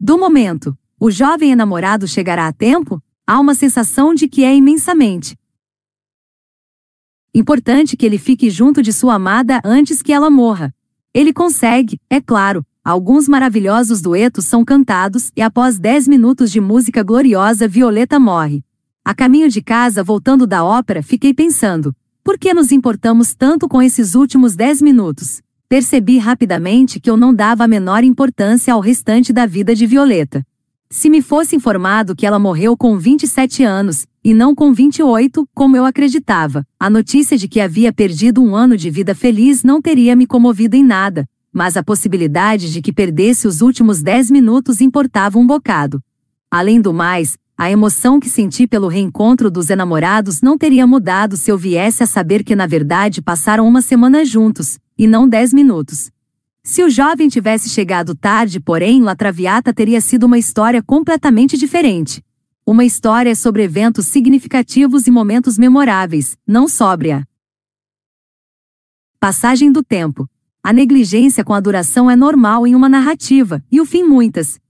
Do 0.00 0.16
momento, 0.18 0.76
o 0.98 1.10
jovem 1.10 1.52
enamorado 1.52 2.06
chegará 2.06 2.46
a 2.46 2.52
tempo? 2.52 3.02
Há 3.26 3.38
uma 3.40 3.54
sensação 3.54 4.14
de 4.14 4.28
que 4.28 4.44
é 4.44 4.54
imensamente 4.54 5.36
Importante 7.34 7.96
que 7.96 8.06
ele 8.06 8.18
fique 8.18 8.50
junto 8.50 8.82
de 8.82 8.92
sua 8.92 9.14
amada 9.14 9.60
antes 9.64 10.02
que 10.02 10.12
ela 10.12 10.30
morra. 10.30 10.74
Ele 11.14 11.32
consegue, 11.32 12.00
é 12.08 12.20
claro. 12.20 12.64
Alguns 12.82 13.28
maravilhosos 13.28 14.00
duetos 14.00 14.46
são 14.46 14.64
cantados 14.64 15.30
e 15.36 15.42
após 15.42 15.78
10 15.78 16.08
minutos 16.08 16.50
de 16.50 16.60
música 16.60 17.02
gloriosa 17.02 17.68
Violeta 17.68 18.18
morre. 18.18 18.64
A 19.04 19.14
caminho 19.14 19.48
de 19.48 19.60
casa 19.60 20.02
voltando 20.02 20.46
da 20.46 20.64
ópera 20.64 21.02
fiquei 21.02 21.34
pensando, 21.34 21.94
por 22.24 22.38
que 22.38 22.52
nos 22.54 22.72
importamos 22.72 23.34
tanto 23.34 23.68
com 23.68 23.80
esses 23.80 24.14
últimos 24.14 24.56
10 24.56 24.82
minutos? 24.82 25.40
Percebi 25.68 26.16
rapidamente 26.16 26.98
que 26.98 27.10
eu 27.10 27.16
não 27.16 27.34
dava 27.34 27.64
a 27.64 27.68
menor 27.68 28.02
importância 28.02 28.72
ao 28.72 28.80
restante 28.80 29.34
da 29.34 29.44
vida 29.44 29.74
de 29.74 29.86
Violeta. 29.86 30.42
Se 30.88 31.10
me 31.10 31.20
fosse 31.20 31.54
informado 31.54 32.16
que 32.16 32.24
ela 32.24 32.38
morreu 32.38 32.74
com 32.74 32.96
27 32.96 33.64
anos, 33.64 34.06
e 34.24 34.32
não 34.32 34.54
com 34.54 34.72
28, 34.72 35.46
como 35.54 35.76
eu 35.76 35.84
acreditava, 35.84 36.64
a 36.80 36.88
notícia 36.88 37.36
de 37.36 37.46
que 37.46 37.60
havia 37.60 37.92
perdido 37.92 38.42
um 38.42 38.56
ano 38.56 38.78
de 38.78 38.88
vida 38.88 39.14
feliz 39.14 39.62
não 39.62 39.82
teria 39.82 40.16
me 40.16 40.26
comovido 40.26 40.74
em 40.74 40.82
nada, 40.82 41.26
mas 41.52 41.76
a 41.76 41.82
possibilidade 41.82 42.72
de 42.72 42.80
que 42.80 42.90
perdesse 42.90 43.46
os 43.46 43.60
últimos 43.60 44.00
10 44.00 44.30
minutos 44.30 44.80
importava 44.80 45.38
um 45.38 45.46
bocado. 45.46 46.02
Além 46.50 46.80
do 46.80 46.94
mais, 46.94 47.36
a 47.58 47.70
emoção 47.70 48.18
que 48.18 48.30
senti 48.30 48.66
pelo 48.66 48.88
reencontro 48.88 49.50
dos 49.50 49.68
enamorados 49.68 50.40
não 50.40 50.56
teria 50.56 50.86
mudado 50.86 51.36
se 51.36 51.50
eu 51.50 51.58
viesse 51.58 52.02
a 52.02 52.06
saber 52.06 52.42
que 52.42 52.56
na 52.56 52.66
verdade 52.66 53.20
passaram 53.20 53.68
uma 53.68 53.82
semana 53.82 54.24
juntos, 54.24 54.78
e 54.98 55.06
não 55.06 55.28
10 55.28 55.54
minutos. 55.54 56.10
Se 56.62 56.82
o 56.82 56.90
jovem 56.90 57.28
tivesse 57.28 57.68
chegado 57.68 58.14
tarde, 58.14 58.58
porém, 58.58 59.00
La 59.00 59.14
Traviata 59.14 59.72
teria 59.72 60.00
sido 60.00 60.24
uma 60.24 60.36
história 60.36 60.82
completamente 60.82 61.56
diferente. 61.56 62.22
Uma 62.66 62.84
história 62.84 63.34
sobre 63.34 63.62
eventos 63.62 64.06
significativos 64.06 65.06
e 65.06 65.10
momentos 65.10 65.56
memoráveis, 65.56 66.36
não 66.46 66.68
sóbria. 66.68 67.26
Passagem 69.20 69.72
do 69.72 69.82
tempo. 69.82 70.28
A 70.62 70.72
negligência 70.72 71.44
com 71.44 71.54
a 71.54 71.60
duração 71.60 72.10
é 72.10 72.16
normal 72.16 72.66
em 72.66 72.74
uma 72.74 72.88
narrativa, 72.88 73.64
e 73.70 73.80
o 73.80 73.86
fim 73.86 74.02
muitas 74.02 74.60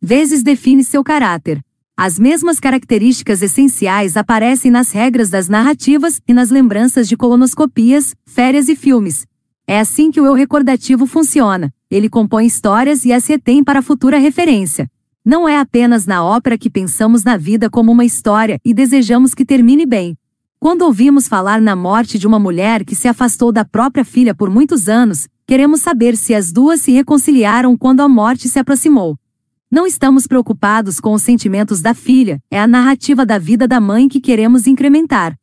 vezes 0.00 0.42
define 0.42 0.84
seu 0.84 1.02
caráter. 1.02 1.65
As 1.96 2.18
mesmas 2.18 2.60
características 2.60 3.40
essenciais 3.40 4.16
aparecem 4.16 4.70
nas 4.70 4.92
regras 4.92 5.30
das 5.30 5.48
narrativas 5.48 6.20
e 6.28 6.34
nas 6.34 6.50
lembranças 6.50 7.08
de 7.08 7.16
colonoscopias, 7.16 8.14
férias 8.26 8.68
e 8.68 8.76
filmes, 8.76 9.26
é 9.68 9.80
assim 9.80 10.12
que 10.12 10.20
o 10.20 10.26
eu 10.26 10.32
recordativo 10.32 11.06
funciona. 11.06 11.74
Ele 11.90 12.08
compõe 12.08 12.46
histórias 12.46 13.04
e 13.04 13.12
as 13.12 13.26
retém 13.26 13.64
para 13.64 13.82
futura 13.82 14.16
referência. 14.16 14.88
Não 15.24 15.48
é 15.48 15.58
apenas 15.58 16.06
na 16.06 16.24
ópera 16.24 16.56
que 16.56 16.70
pensamos 16.70 17.24
na 17.24 17.36
vida 17.36 17.68
como 17.68 17.90
uma 17.90 18.04
história 18.04 18.60
e 18.64 18.72
desejamos 18.72 19.34
que 19.34 19.44
termine 19.44 19.84
bem. 19.84 20.16
Quando 20.60 20.82
ouvimos 20.82 21.26
falar 21.26 21.60
na 21.60 21.74
morte 21.74 22.16
de 22.16 22.28
uma 22.28 22.38
mulher 22.38 22.84
que 22.84 22.94
se 22.94 23.08
afastou 23.08 23.50
da 23.50 23.64
própria 23.64 24.04
filha 24.04 24.32
por 24.32 24.48
muitos 24.48 24.88
anos, 24.88 25.26
queremos 25.44 25.80
saber 25.80 26.16
se 26.16 26.32
as 26.32 26.52
duas 26.52 26.80
se 26.80 26.92
reconciliaram 26.92 27.76
quando 27.76 28.02
a 28.02 28.08
morte 28.08 28.48
se 28.48 28.60
aproximou. 28.60 29.18
Não 29.68 29.84
estamos 29.84 30.28
preocupados 30.28 31.00
com 31.00 31.12
os 31.12 31.22
sentimentos 31.22 31.82
da 31.82 31.92
filha, 31.92 32.40
é 32.48 32.60
a 32.60 32.68
narrativa 32.68 33.26
da 33.26 33.36
vida 33.36 33.66
da 33.66 33.80
mãe 33.80 34.08
que 34.08 34.20
queremos 34.20 34.68
incrementar. 34.68 35.36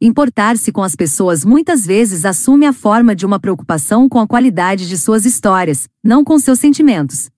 Importar-se 0.00 0.70
com 0.70 0.80
as 0.80 0.94
pessoas 0.94 1.44
muitas 1.44 1.84
vezes 1.84 2.24
assume 2.24 2.66
a 2.66 2.72
forma 2.72 3.16
de 3.16 3.26
uma 3.26 3.40
preocupação 3.40 4.08
com 4.08 4.20
a 4.20 4.28
qualidade 4.28 4.88
de 4.88 4.96
suas 4.96 5.26
histórias, 5.26 5.88
não 6.04 6.22
com 6.22 6.38
seus 6.38 6.60
sentimentos. 6.60 7.28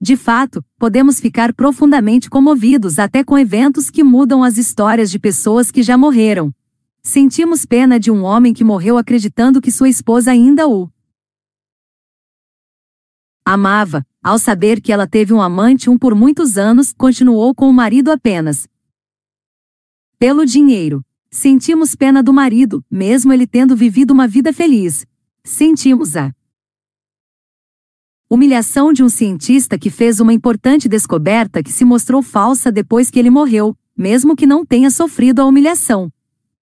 De 0.00 0.16
fato, 0.16 0.64
podemos 0.78 1.20
ficar 1.20 1.52
profundamente 1.52 2.30
comovidos 2.30 2.98
até 2.98 3.22
com 3.22 3.38
eventos 3.38 3.90
que 3.90 4.02
mudam 4.02 4.42
as 4.42 4.56
histórias 4.56 5.10
de 5.10 5.18
pessoas 5.18 5.70
que 5.70 5.82
já 5.82 5.98
morreram. 5.98 6.54
Sentimos 7.02 7.66
pena 7.66 8.00
de 8.00 8.10
um 8.10 8.22
homem 8.22 8.54
que 8.54 8.64
morreu 8.64 8.96
acreditando 8.96 9.60
que 9.60 9.70
sua 9.70 9.90
esposa 9.90 10.30
ainda 10.30 10.66
o 10.66 10.88
amava, 13.44 14.06
ao 14.22 14.38
saber 14.38 14.80
que 14.80 14.92
ela 14.92 15.06
teve 15.06 15.32
um 15.32 15.42
amante 15.42 15.90
um 15.90 15.98
por 15.98 16.14
muitos 16.14 16.56
anos, 16.56 16.92
continuou 16.92 17.54
com 17.54 17.68
o 17.68 17.72
marido 17.72 18.10
apenas 18.10 18.68
pelo 20.18 20.46
dinheiro. 20.46 21.04
Sentimos 21.30 21.96
pena 21.96 22.22
do 22.22 22.32
marido, 22.32 22.84
mesmo 22.90 23.32
ele 23.32 23.46
tendo 23.46 23.74
vivido 23.74 24.12
uma 24.12 24.28
vida 24.28 24.52
feliz. 24.52 25.04
Sentimos 25.42 26.14
a 26.14 26.32
humilhação 28.30 28.92
de 28.92 29.02
um 29.02 29.08
cientista 29.08 29.76
que 29.76 29.90
fez 29.90 30.20
uma 30.20 30.32
importante 30.32 30.88
descoberta 30.88 31.62
que 31.62 31.72
se 31.72 31.84
mostrou 31.84 32.22
falsa 32.22 32.70
depois 32.70 33.10
que 33.10 33.18
ele 33.18 33.30
morreu, 33.30 33.76
mesmo 33.96 34.36
que 34.36 34.46
não 34.46 34.64
tenha 34.64 34.90
sofrido 34.90 35.40
a 35.40 35.44
humilhação. 35.44 36.12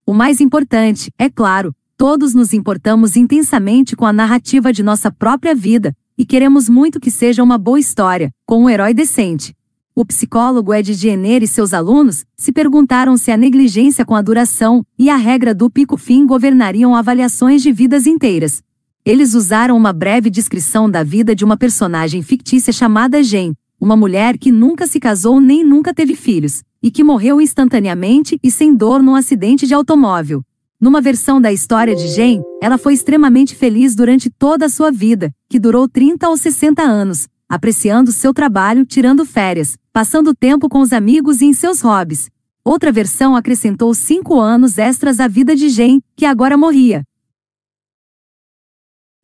O 0.07 0.15
mais 0.15 0.41
importante, 0.41 1.13
é 1.19 1.29
claro, 1.29 1.75
todos 1.97 2.33
nos 2.33 2.55
importamos 2.55 3.15
intensamente 3.15 3.95
com 3.95 4.07
a 4.07 4.13
narrativa 4.13 4.73
de 4.73 4.83
nossa 4.83 5.13
própria 5.13 5.55
vida, 5.55 5.95
e 6.21 6.25
queremos 6.27 6.69
muito 6.69 7.01
que 7.01 7.11
seja 7.11 7.43
uma 7.43 7.57
boa 7.57 7.81
história, 7.81 8.31
com 8.45 8.65
um 8.65 8.69
herói 8.69 8.93
decente. 8.93 9.57
O 9.95 10.05
psicólogo 10.05 10.75
Ed 10.75 10.93
Jenner 10.93 11.43
e 11.43 11.47
seus 11.47 11.73
alunos 11.73 12.27
se 12.37 12.53
perguntaram 12.53 13.17
se 13.17 13.31
a 13.31 13.39
negligência 13.39 14.05
com 14.05 14.15
a 14.15 14.21
duração 14.21 14.85
e 14.99 15.09
a 15.09 15.17
regra 15.17 15.55
do 15.55 15.71
pico-fim 15.71 16.27
governariam 16.27 16.95
avaliações 16.95 17.63
de 17.63 17.73
vidas 17.73 18.07
inteiras. 18.07 18.63
Eles 19.03 19.33
usaram 19.33 19.75
uma 19.75 19.95
breve 19.95 20.29
descrição 20.29 20.91
da 20.91 21.03
vida 21.03 21.35
de 21.35 21.43
uma 21.43 21.57
personagem 21.57 22.21
fictícia 22.21 22.71
chamada 22.71 23.23
Jen, 23.23 23.55
uma 23.81 23.97
mulher 23.97 24.37
que 24.37 24.53
nunca 24.53 24.87
se 24.87 25.01
casou 25.01 25.41
nem 25.41 25.65
nunca 25.65 25.95
teve 25.95 26.15
filhos, 26.15 26.63
e 26.83 26.91
que 26.91 27.03
morreu 27.03 27.41
instantaneamente 27.41 28.39
e 28.43 28.51
sem 28.51 28.75
dor 28.75 29.03
num 29.03 29.15
acidente 29.15 29.67
de 29.67 29.73
automóvel. 29.73 30.45
Numa 30.81 31.01
versão 31.01 31.41
da 31.41 31.53
história 31.53 31.95
de 31.95 32.09
Jen, 32.09 32.43
ela 32.63 32.79
foi 32.79 32.95
extremamente 32.95 33.55
feliz 33.55 33.95
durante 33.95 34.31
toda 34.31 34.65
a 34.65 34.69
sua 34.71 34.91
vida, 34.91 35.31
que 35.49 35.59
durou 35.61 35.87
30 35.87 36.29
ou 36.29 36.37
60 36.37 36.83
anos, 36.83 37.29
apreciando 37.49 38.11
seu 38.13 38.33
trabalho, 38.33 38.87
tirando 38.87 39.27
férias, 39.27 39.77
passando 39.93 40.35
tempo 40.35 40.69
com 40.69 40.81
os 40.81 40.93
amigos 40.93 41.43
e 41.43 41.47
em 41.47 41.53
seus 41.53 41.83
hobbies. 41.83 42.31
Outra 42.65 42.91
versão 42.91 43.37
acrescentou 43.37 43.93
cinco 43.95 44.41
anos 44.41 44.79
extras 44.79 45.21
à 45.21 45.29
vida 45.29 45.55
de 45.55 45.69
Jen, 45.69 46.01
que 46.17 46.25
agora 46.25 46.57
morria, 46.57 47.05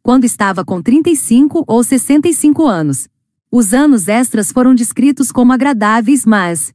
quando 0.02 0.24
estava 0.24 0.64
com 0.64 0.82
35 0.82 1.64
ou 1.66 1.82
65 1.82 2.66
anos. 2.66 3.08
Os 3.50 3.72
anos 3.72 4.08
extras 4.08 4.52
foram 4.52 4.74
descritos 4.74 5.32
como 5.32 5.52
agradáveis, 5.52 6.26
mas 6.26 6.72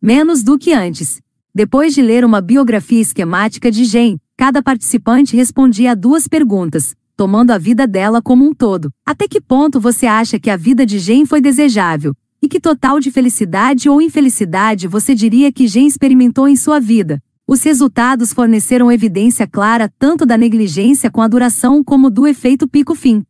menos 0.00 0.42
do 0.42 0.58
que 0.58 0.72
antes. 0.72 1.21
Depois 1.54 1.94
de 1.94 2.00
ler 2.00 2.24
uma 2.24 2.40
biografia 2.40 3.02
esquemática 3.02 3.70
de 3.70 3.84
Jen, 3.84 4.18
cada 4.38 4.62
participante 4.62 5.36
respondia 5.36 5.92
a 5.92 5.94
duas 5.94 6.26
perguntas, 6.26 6.94
tomando 7.14 7.50
a 7.50 7.58
vida 7.58 7.86
dela 7.86 8.22
como 8.22 8.42
um 8.42 8.54
todo. 8.54 8.90
Até 9.04 9.28
que 9.28 9.38
ponto 9.38 9.78
você 9.78 10.06
acha 10.06 10.38
que 10.38 10.48
a 10.48 10.56
vida 10.56 10.86
de 10.86 10.98
Jen 10.98 11.26
foi 11.26 11.42
desejável? 11.42 12.14
E 12.40 12.48
que 12.48 12.58
total 12.58 12.98
de 12.98 13.10
felicidade 13.10 13.86
ou 13.86 14.00
infelicidade 14.00 14.88
você 14.88 15.14
diria 15.14 15.52
que 15.52 15.68
Jen 15.68 15.86
experimentou 15.86 16.48
em 16.48 16.56
sua 16.56 16.80
vida? 16.80 17.22
Os 17.46 17.62
resultados 17.62 18.32
forneceram 18.32 18.90
evidência 18.90 19.46
clara 19.46 19.92
tanto 19.98 20.24
da 20.24 20.38
negligência 20.38 21.10
com 21.10 21.20
a 21.20 21.28
duração 21.28 21.84
como 21.84 22.08
do 22.08 22.26
efeito 22.26 22.66
pico-fim. 22.66 23.22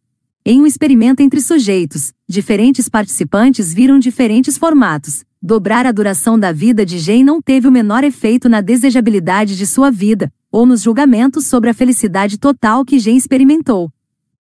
Em 0.47 0.61
um 0.61 0.67
experimento 0.67 1.23
entre 1.23 1.41
sujeitos, 1.41 2.13
diferentes 2.29 2.89
participantes 2.89 3.75
viram 3.75 3.99
diferentes 3.99 4.57
formatos. 4.57 5.25
Dobrar 5.45 5.87
a 5.87 5.91
duração 5.91 6.39
da 6.39 6.53
vida 6.53 6.87
de 6.87 7.01
Jane 7.01 7.25
não 7.25 7.43
teve 7.43 7.67
o 7.67 7.73
menor 7.73 8.05
efeito 8.05 8.49
na 8.49 8.61
desejabilidade 8.61 9.57
de 9.57 9.67
sua 9.67 9.91
vida, 9.91 10.33
ou 10.53 10.65
nos 10.65 10.83
julgamentos 10.83 11.47
sobre 11.47 11.69
a 11.69 11.75
felicidade 11.75 12.39
total 12.39 12.85
que 12.85 13.01
Jane 13.01 13.17
experimentou. 13.17 13.91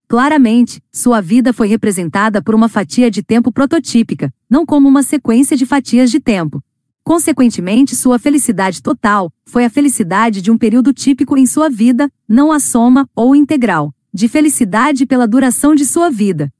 Claramente, 0.06 0.80
sua 0.92 1.20
vida 1.20 1.52
foi 1.52 1.66
representada 1.66 2.40
por 2.40 2.54
uma 2.54 2.68
fatia 2.68 3.10
de 3.10 3.20
tempo 3.20 3.50
prototípica, 3.50 4.32
não 4.48 4.64
como 4.64 4.88
uma 4.88 5.02
sequência 5.02 5.56
de 5.56 5.66
fatias 5.66 6.08
de 6.08 6.20
tempo. 6.20 6.62
Consequentemente, 7.02 7.96
sua 7.96 8.16
felicidade 8.16 8.80
total 8.80 9.32
foi 9.44 9.64
a 9.64 9.70
felicidade 9.70 10.40
de 10.40 10.52
um 10.52 10.56
período 10.56 10.92
típico 10.92 11.36
em 11.36 11.46
sua 11.46 11.68
vida, 11.68 12.08
não 12.28 12.52
a 12.52 12.60
soma 12.60 13.10
ou 13.16 13.34
integral 13.34 13.92
de 14.14 14.28
felicidade 14.28 15.04
pela 15.04 15.26
duração 15.26 15.74
de 15.74 15.84
sua 15.84 16.10
vida. 16.10 16.52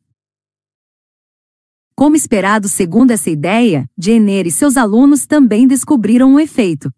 Como 2.02 2.16
esperado 2.16 2.66
segundo 2.66 3.12
essa 3.12 3.30
ideia, 3.30 3.88
Jenner 3.96 4.44
e 4.44 4.50
seus 4.50 4.76
alunos 4.76 5.24
também 5.24 5.68
descobriram 5.68 6.34
um 6.34 6.40
efeito. 6.40 6.92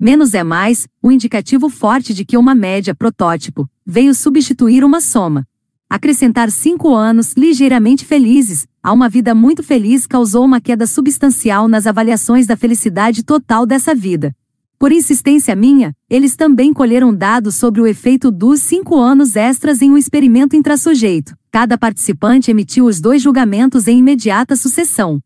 Menos 0.00 0.32
é 0.32 0.42
mais, 0.42 0.88
um 1.02 1.10
indicativo 1.10 1.68
forte 1.68 2.14
de 2.14 2.24
que 2.24 2.38
uma 2.38 2.54
média 2.54 2.94
protótipo 2.94 3.68
veio 3.84 4.14
substituir 4.14 4.82
uma 4.82 4.98
soma. 4.98 5.46
Acrescentar 5.90 6.50
cinco 6.50 6.94
anos 6.94 7.34
ligeiramente 7.34 8.06
felizes 8.06 8.66
a 8.82 8.90
uma 8.94 9.10
vida 9.10 9.34
muito 9.34 9.62
feliz 9.62 10.06
causou 10.06 10.42
uma 10.42 10.58
queda 10.58 10.86
substancial 10.86 11.68
nas 11.68 11.86
avaliações 11.86 12.46
da 12.46 12.56
felicidade 12.56 13.22
total 13.22 13.66
dessa 13.66 13.94
vida. 13.94 14.34
Por 14.78 14.90
insistência 14.90 15.54
minha, 15.54 15.94
eles 16.08 16.34
também 16.34 16.72
colheram 16.72 17.14
dados 17.14 17.56
sobre 17.56 17.82
o 17.82 17.86
efeito 17.86 18.30
dos 18.30 18.62
cinco 18.62 18.98
anos 18.98 19.36
extras 19.36 19.82
em 19.82 19.90
um 19.90 19.98
experimento 19.98 20.56
intrassujeito. 20.56 21.36
Cada 21.54 21.78
participante 21.78 22.50
emitiu 22.50 22.84
os 22.84 23.00
dois 23.00 23.22
julgamentos 23.22 23.86
em 23.86 24.00
imediata 24.00 24.56
sucessão. 24.56 25.20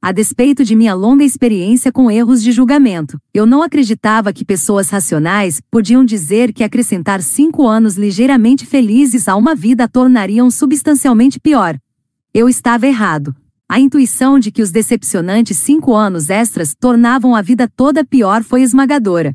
A 0.00 0.12
despeito 0.12 0.64
de 0.64 0.76
minha 0.76 0.94
longa 0.94 1.24
experiência 1.24 1.90
com 1.90 2.08
erros 2.08 2.40
de 2.40 2.52
julgamento, 2.52 3.18
eu 3.34 3.44
não 3.44 3.64
acreditava 3.64 4.32
que 4.32 4.44
pessoas 4.44 4.90
racionais 4.90 5.60
podiam 5.72 6.04
dizer 6.04 6.52
que 6.52 6.62
acrescentar 6.62 7.20
cinco 7.20 7.66
anos 7.66 7.96
ligeiramente 7.96 8.64
felizes 8.64 9.26
a 9.26 9.34
uma 9.34 9.56
vida 9.56 9.82
a 9.82 9.88
tornariam 9.88 10.52
substancialmente 10.52 11.40
pior. 11.40 11.76
Eu 12.32 12.48
estava 12.48 12.86
errado. 12.86 13.34
A 13.68 13.80
intuição 13.80 14.38
de 14.38 14.52
que 14.52 14.62
os 14.62 14.70
decepcionantes 14.70 15.56
cinco 15.56 15.96
anos 15.96 16.30
extras 16.30 16.76
tornavam 16.78 17.34
a 17.34 17.42
vida 17.42 17.66
toda 17.66 18.04
pior 18.04 18.44
foi 18.44 18.62
esmagadora. 18.62 19.34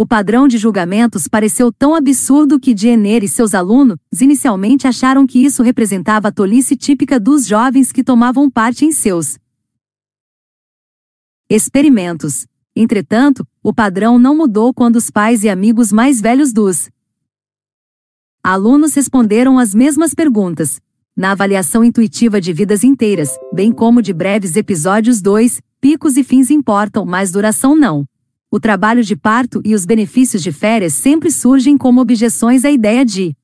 O 0.00 0.06
padrão 0.06 0.46
de 0.46 0.58
julgamentos 0.58 1.26
pareceu 1.26 1.72
tão 1.72 1.92
absurdo 1.92 2.60
que 2.60 2.72
Jenner 2.72 3.24
e 3.24 3.28
seus 3.28 3.52
alunos 3.52 3.98
inicialmente 4.20 4.86
acharam 4.86 5.26
que 5.26 5.44
isso 5.44 5.60
representava 5.60 6.28
a 6.28 6.30
tolice 6.30 6.76
típica 6.76 7.18
dos 7.18 7.44
jovens 7.44 7.90
que 7.90 8.04
tomavam 8.04 8.48
parte 8.48 8.84
em 8.84 8.92
seus 8.92 9.40
experimentos. 11.50 12.46
Entretanto, 12.76 13.44
o 13.60 13.74
padrão 13.74 14.20
não 14.20 14.36
mudou 14.36 14.72
quando 14.72 14.94
os 14.94 15.10
pais 15.10 15.42
e 15.42 15.48
amigos 15.48 15.90
mais 15.90 16.20
velhos 16.20 16.52
dos 16.52 16.88
alunos 18.40 18.94
responderam 18.94 19.58
as 19.58 19.74
mesmas 19.74 20.14
perguntas 20.14 20.80
na 21.16 21.32
avaliação 21.32 21.82
intuitiva 21.82 22.40
de 22.40 22.52
vidas 22.52 22.84
inteiras, 22.84 23.30
bem 23.52 23.72
como 23.72 24.00
de 24.00 24.12
breves 24.12 24.54
episódios 24.54 25.20
2, 25.20 25.60
picos 25.80 26.16
e 26.16 26.22
fins 26.22 26.52
importam, 26.52 27.04
mas 27.04 27.32
duração 27.32 27.74
não. 27.74 28.06
O 28.50 28.58
trabalho 28.58 29.04
de 29.04 29.14
parto 29.14 29.60
e 29.62 29.74
os 29.74 29.84
benefícios 29.84 30.42
de 30.42 30.50
férias 30.50 30.94
sempre 30.94 31.30
surgem 31.30 31.76
como 31.76 32.00
objeções 32.00 32.64
à 32.64 32.70
ideia 32.70 33.04
de 33.04 33.36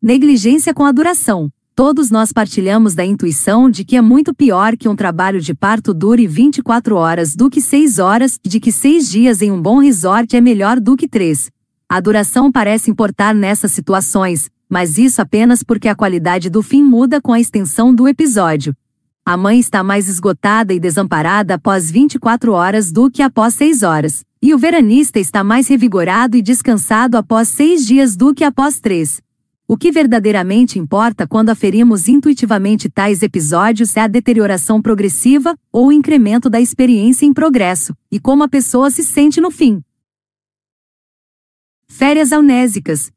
negligência 0.00 0.72
com 0.72 0.86
a 0.86 0.92
duração. 0.92 1.52
Todos 1.74 2.10
nós 2.10 2.32
partilhamos 2.32 2.94
da 2.94 3.04
intuição 3.04 3.68
de 3.68 3.84
que 3.84 3.94
é 3.94 4.00
muito 4.00 4.34
pior 4.34 4.74
que 4.74 4.88
um 4.88 4.96
trabalho 4.96 5.38
de 5.38 5.54
parto 5.54 5.92
dure 5.92 6.26
24 6.26 6.96
horas 6.96 7.36
do 7.36 7.50
que 7.50 7.60
6 7.60 7.98
horas, 7.98 8.40
de 8.42 8.58
que 8.58 8.72
6 8.72 9.10
dias 9.10 9.42
em 9.42 9.52
um 9.52 9.60
bom 9.60 9.78
resort 9.78 10.34
é 10.34 10.40
melhor 10.40 10.80
do 10.80 10.96
que 10.96 11.06
3. 11.06 11.50
A 11.86 12.00
duração 12.00 12.50
parece 12.50 12.90
importar 12.90 13.34
nessas 13.34 13.72
situações, 13.72 14.50
mas 14.66 14.96
isso 14.96 15.20
apenas 15.20 15.62
porque 15.62 15.88
a 15.88 15.94
qualidade 15.94 16.48
do 16.48 16.62
fim 16.62 16.82
muda 16.82 17.20
com 17.20 17.34
a 17.34 17.40
extensão 17.40 17.94
do 17.94 18.08
episódio. 18.08 18.74
A 19.24 19.36
mãe 19.36 19.60
está 19.60 19.84
mais 19.84 20.08
esgotada 20.08 20.74
e 20.74 20.80
desamparada 20.80 21.54
após 21.54 21.90
24 21.90 22.52
horas 22.52 22.90
do 22.90 23.08
que 23.08 23.22
após 23.22 23.54
6 23.54 23.84
horas, 23.84 24.24
e 24.42 24.52
o 24.52 24.58
veranista 24.58 25.20
está 25.20 25.44
mais 25.44 25.68
revigorado 25.68 26.36
e 26.36 26.42
descansado 26.42 27.16
após 27.16 27.46
6 27.48 27.86
dias 27.86 28.16
do 28.16 28.34
que 28.34 28.42
após 28.42 28.80
3. 28.80 29.22
O 29.68 29.76
que 29.76 29.92
verdadeiramente 29.92 30.78
importa 30.78 31.26
quando 31.26 31.50
aferimos 31.50 32.08
intuitivamente 32.08 32.88
tais 32.88 33.22
episódios 33.22 33.96
é 33.96 34.00
a 34.00 34.08
deterioração 34.08 34.82
progressiva 34.82 35.56
ou 35.70 35.86
o 35.86 35.92
incremento 35.92 36.50
da 36.50 36.60
experiência 36.60 37.24
em 37.24 37.32
progresso, 37.32 37.96
e 38.10 38.18
como 38.18 38.42
a 38.42 38.48
pessoa 38.48 38.90
se 38.90 39.04
sente 39.04 39.40
no 39.40 39.52
fim. 39.52 39.80
Férias 41.86 42.32
amnésicas, 42.32 43.12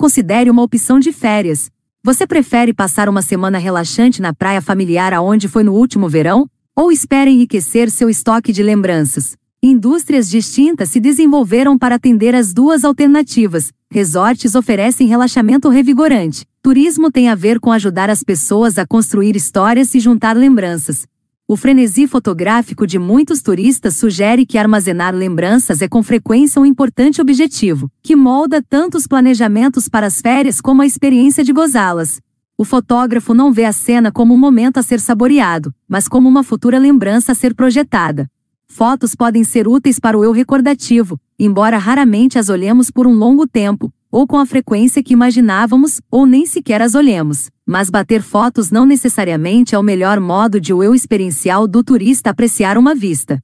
Considere 0.00 0.48
uma 0.48 0.62
opção 0.62 1.00
de 1.00 1.12
férias. 1.12 1.72
Você 2.02 2.26
prefere 2.26 2.72
passar 2.72 3.08
uma 3.08 3.20
semana 3.20 3.58
relaxante 3.58 4.22
na 4.22 4.32
praia 4.32 4.62
familiar 4.62 5.12
aonde 5.12 5.48
foi 5.48 5.64
no 5.64 5.74
último 5.74 6.08
verão? 6.08 6.48
Ou 6.74 6.92
espera 6.92 7.28
enriquecer 7.28 7.90
seu 7.90 8.08
estoque 8.08 8.52
de 8.52 8.62
lembranças? 8.62 9.36
Indústrias 9.60 10.30
distintas 10.30 10.90
se 10.90 11.00
desenvolveram 11.00 11.76
para 11.76 11.96
atender 11.96 12.36
as 12.36 12.54
duas 12.54 12.84
alternativas, 12.84 13.72
resorts 13.90 14.54
oferecem 14.54 15.08
relaxamento 15.08 15.68
revigorante. 15.68 16.46
Turismo 16.62 17.10
tem 17.10 17.28
a 17.28 17.34
ver 17.34 17.58
com 17.58 17.72
ajudar 17.72 18.08
as 18.08 18.22
pessoas 18.22 18.78
a 18.78 18.86
construir 18.86 19.34
histórias 19.34 19.92
e 19.96 19.98
juntar 19.98 20.36
lembranças. 20.36 21.04
O 21.50 21.56
frenesi 21.56 22.06
fotográfico 22.06 22.86
de 22.86 22.98
muitos 22.98 23.40
turistas 23.40 23.96
sugere 23.96 24.44
que 24.44 24.58
armazenar 24.58 25.14
lembranças 25.14 25.80
é 25.80 25.88
com 25.88 26.02
frequência 26.02 26.60
um 26.60 26.66
importante 26.66 27.22
objetivo, 27.22 27.90
que 28.02 28.14
molda 28.14 28.62
tanto 28.62 28.98
os 28.98 29.06
planejamentos 29.06 29.88
para 29.88 30.08
as 30.08 30.20
férias 30.20 30.60
como 30.60 30.82
a 30.82 30.86
experiência 30.86 31.42
de 31.42 31.50
gozá-las. 31.50 32.20
O 32.58 32.66
fotógrafo 32.66 33.32
não 33.32 33.50
vê 33.50 33.64
a 33.64 33.72
cena 33.72 34.12
como 34.12 34.34
um 34.34 34.38
momento 34.38 34.76
a 34.76 34.82
ser 34.82 35.00
saboreado, 35.00 35.74
mas 35.88 36.06
como 36.06 36.28
uma 36.28 36.44
futura 36.44 36.78
lembrança 36.78 37.32
a 37.32 37.34
ser 37.34 37.54
projetada. 37.54 38.30
Fotos 38.66 39.14
podem 39.14 39.42
ser 39.42 39.66
úteis 39.66 39.98
para 39.98 40.18
o 40.18 40.22
eu 40.22 40.32
recordativo, 40.32 41.18
embora 41.38 41.78
raramente 41.78 42.38
as 42.38 42.50
olhemos 42.50 42.90
por 42.90 43.06
um 43.06 43.14
longo 43.14 43.48
tempo, 43.48 43.90
ou 44.10 44.26
com 44.26 44.38
a 44.38 44.46
frequência 44.46 45.02
que 45.02 45.12
imaginávamos, 45.12 46.00
ou 46.10 46.26
nem 46.26 46.46
sequer 46.46 46.80
as 46.80 46.94
olhemos. 46.94 47.50
Mas 47.66 47.90
bater 47.90 48.22
fotos 48.22 48.70
não 48.70 48.86
necessariamente 48.86 49.74
é 49.74 49.78
o 49.78 49.82
melhor 49.82 50.20
modo 50.20 50.60
de 50.60 50.72
o 50.72 50.82
eu 50.82 50.94
experiencial 50.94 51.68
do 51.68 51.84
turista 51.84 52.30
apreciar 52.30 52.78
uma 52.78 52.94
vista. 52.94 53.42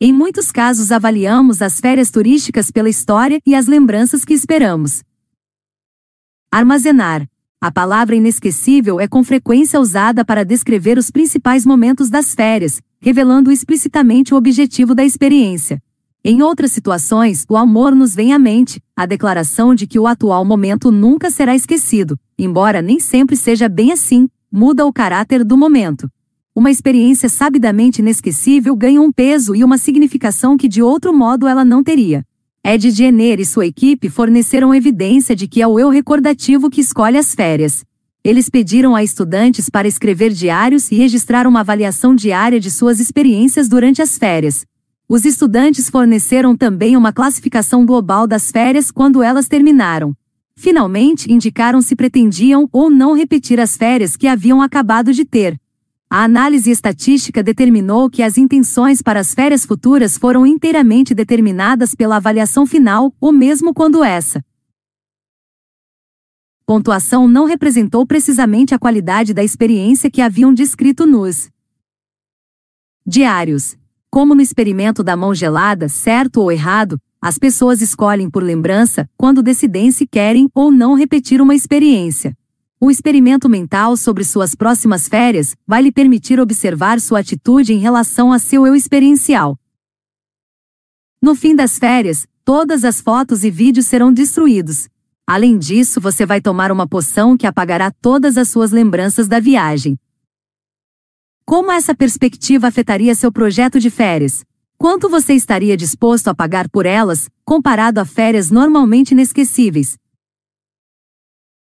Em 0.00 0.12
muitos 0.12 0.50
casos 0.50 0.90
avaliamos 0.92 1.60
as 1.60 1.78
férias 1.78 2.10
turísticas 2.10 2.70
pela 2.70 2.88
história 2.88 3.38
e 3.44 3.54
as 3.54 3.66
lembranças 3.66 4.24
que 4.24 4.32
esperamos. 4.32 5.02
Armazenar. 6.50 7.28
A 7.60 7.70
palavra 7.70 8.16
inesquecível 8.16 8.98
é 8.98 9.06
com 9.06 9.22
frequência 9.22 9.78
usada 9.78 10.24
para 10.24 10.42
descrever 10.42 10.96
os 10.96 11.10
principais 11.10 11.66
momentos 11.66 12.08
das 12.08 12.34
férias, 12.34 12.80
revelando 12.98 13.52
explicitamente 13.52 14.32
o 14.32 14.38
objetivo 14.38 14.94
da 14.94 15.04
experiência. 15.04 15.78
Em 16.22 16.42
outras 16.42 16.70
situações, 16.72 17.46
o 17.48 17.56
amor 17.56 17.94
nos 17.94 18.14
vem 18.14 18.34
à 18.34 18.38
mente, 18.38 18.78
a 18.94 19.06
declaração 19.06 19.74
de 19.74 19.86
que 19.86 19.98
o 19.98 20.06
atual 20.06 20.44
momento 20.44 20.90
nunca 20.90 21.30
será 21.30 21.54
esquecido, 21.54 22.18
embora 22.38 22.82
nem 22.82 23.00
sempre 23.00 23.34
seja 23.34 23.70
bem 23.70 23.90
assim, 23.90 24.28
muda 24.52 24.84
o 24.84 24.92
caráter 24.92 25.42
do 25.42 25.56
momento. 25.56 26.10
Uma 26.54 26.70
experiência 26.70 27.28
sabidamente 27.30 28.00
inesquecível 28.00 28.76
ganha 28.76 29.00
um 29.00 29.10
peso 29.10 29.56
e 29.56 29.64
uma 29.64 29.78
significação 29.78 30.58
que 30.58 30.68
de 30.68 30.82
outro 30.82 31.10
modo 31.10 31.48
ela 31.48 31.64
não 31.64 31.82
teria. 31.82 32.22
Ed 32.62 32.90
Jenner 32.90 33.40
e 33.40 33.46
sua 33.46 33.64
equipe 33.64 34.10
forneceram 34.10 34.74
evidência 34.74 35.34
de 35.34 35.48
que 35.48 35.62
é 35.62 35.66
o 35.66 35.78
eu 35.78 35.88
recordativo 35.88 36.68
que 36.68 36.82
escolhe 36.82 37.16
as 37.16 37.34
férias. 37.34 37.82
Eles 38.22 38.50
pediram 38.50 38.94
a 38.94 39.02
estudantes 39.02 39.70
para 39.70 39.88
escrever 39.88 40.30
diários 40.32 40.92
e 40.92 40.96
registrar 40.96 41.46
uma 41.46 41.60
avaliação 41.60 42.14
diária 42.14 42.60
de 42.60 42.70
suas 42.70 43.00
experiências 43.00 43.66
durante 43.66 44.02
as 44.02 44.18
férias, 44.18 44.66
os 45.12 45.24
estudantes 45.24 45.90
forneceram 45.90 46.56
também 46.56 46.96
uma 46.96 47.12
classificação 47.12 47.84
global 47.84 48.28
das 48.28 48.52
férias 48.52 48.92
quando 48.92 49.24
elas 49.24 49.48
terminaram. 49.48 50.16
Finalmente, 50.54 51.32
indicaram 51.32 51.82
se 51.82 51.96
pretendiam 51.96 52.68
ou 52.70 52.88
não 52.88 53.12
repetir 53.12 53.58
as 53.58 53.76
férias 53.76 54.16
que 54.16 54.28
haviam 54.28 54.62
acabado 54.62 55.12
de 55.12 55.24
ter. 55.24 55.60
A 56.08 56.22
análise 56.22 56.70
estatística 56.70 57.42
determinou 57.42 58.08
que 58.08 58.22
as 58.22 58.38
intenções 58.38 59.02
para 59.02 59.18
as 59.18 59.34
férias 59.34 59.66
futuras 59.66 60.16
foram 60.16 60.46
inteiramente 60.46 61.12
determinadas 61.12 61.92
pela 61.92 62.18
avaliação 62.18 62.64
final, 62.64 63.12
ou 63.20 63.32
mesmo 63.32 63.74
quando 63.74 64.04
essa 64.04 64.44
pontuação 66.64 67.26
não 67.26 67.46
representou 67.46 68.06
precisamente 68.06 68.76
a 68.76 68.78
qualidade 68.78 69.34
da 69.34 69.42
experiência 69.42 70.08
que 70.08 70.20
haviam 70.20 70.54
descrito 70.54 71.04
nos 71.04 71.50
diários. 73.04 73.79
Como 74.10 74.34
no 74.34 74.42
experimento 74.42 75.04
da 75.04 75.16
mão 75.16 75.32
gelada, 75.32 75.88
certo 75.88 76.40
ou 76.40 76.50
errado, 76.50 77.00
as 77.22 77.38
pessoas 77.38 77.80
escolhem 77.80 78.28
por 78.28 78.42
lembrança 78.42 79.08
quando 79.16 79.40
decidem 79.40 79.92
se 79.92 80.04
querem 80.04 80.48
ou 80.52 80.72
não 80.72 80.94
repetir 80.94 81.40
uma 81.40 81.54
experiência. 81.54 82.36
Um 82.82 82.90
experimento 82.90 83.48
mental 83.48 83.96
sobre 83.96 84.24
suas 84.24 84.56
próximas 84.56 85.06
férias 85.06 85.54
vai 85.64 85.82
lhe 85.82 85.92
permitir 85.92 86.40
observar 86.40 87.00
sua 87.00 87.20
atitude 87.20 87.72
em 87.72 87.78
relação 87.78 88.32
a 88.32 88.40
seu 88.40 88.66
eu 88.66 88.74
experiencial. 88.74 89.56
No 91.22 91.36
fim 91.36 91.54
das 91.54 91.78
férias, 91.78 92.26
todas 92.44 92.84
as 92.84 93.00
fotos 93.00 93.44
e 93.44 93.50
vídeos 93.50 93.86
serão 93.86 94.12
destruídos. 94.12 94.88
Além 95.24 95.56
disso, 95.56 96.00
você 96.00 96.26
vai 96.26 96.40
tomar 96.40 96.72
uma 96.72 96.88
poção 96.88 97.36
que 97.36 97.46
apagará 97.46 97.92
todas 97.92 98.36
as 98.36 98.48
suas 98.48 98.72
lembranças 98.72 99.28
da 99.28 99.38
viagem. 99.38 99.96
Como 101.50 101.72
essa 101.72 101.96
perspectiva 101.96 102.68
afetaria 102.68 103.12
seu 103.12 103.32
projeto 103.32 103.80
de 103.80 103.90
férias? 103.90 104.44
Quanto 104.78 105.08
você 105.08 105.34
estaria 105.34 105.76
disposto 105.76 106.28
a 106.28 106.34
pagar 106.34 106.68
por 106.68 106.86
elas, 106.86 107.28
comparado 107.44 107.98
a 107.98 108.04
férias 108.04 108.52
normalmente 108.52 109.10
inesquecíveis? 109.10 109.96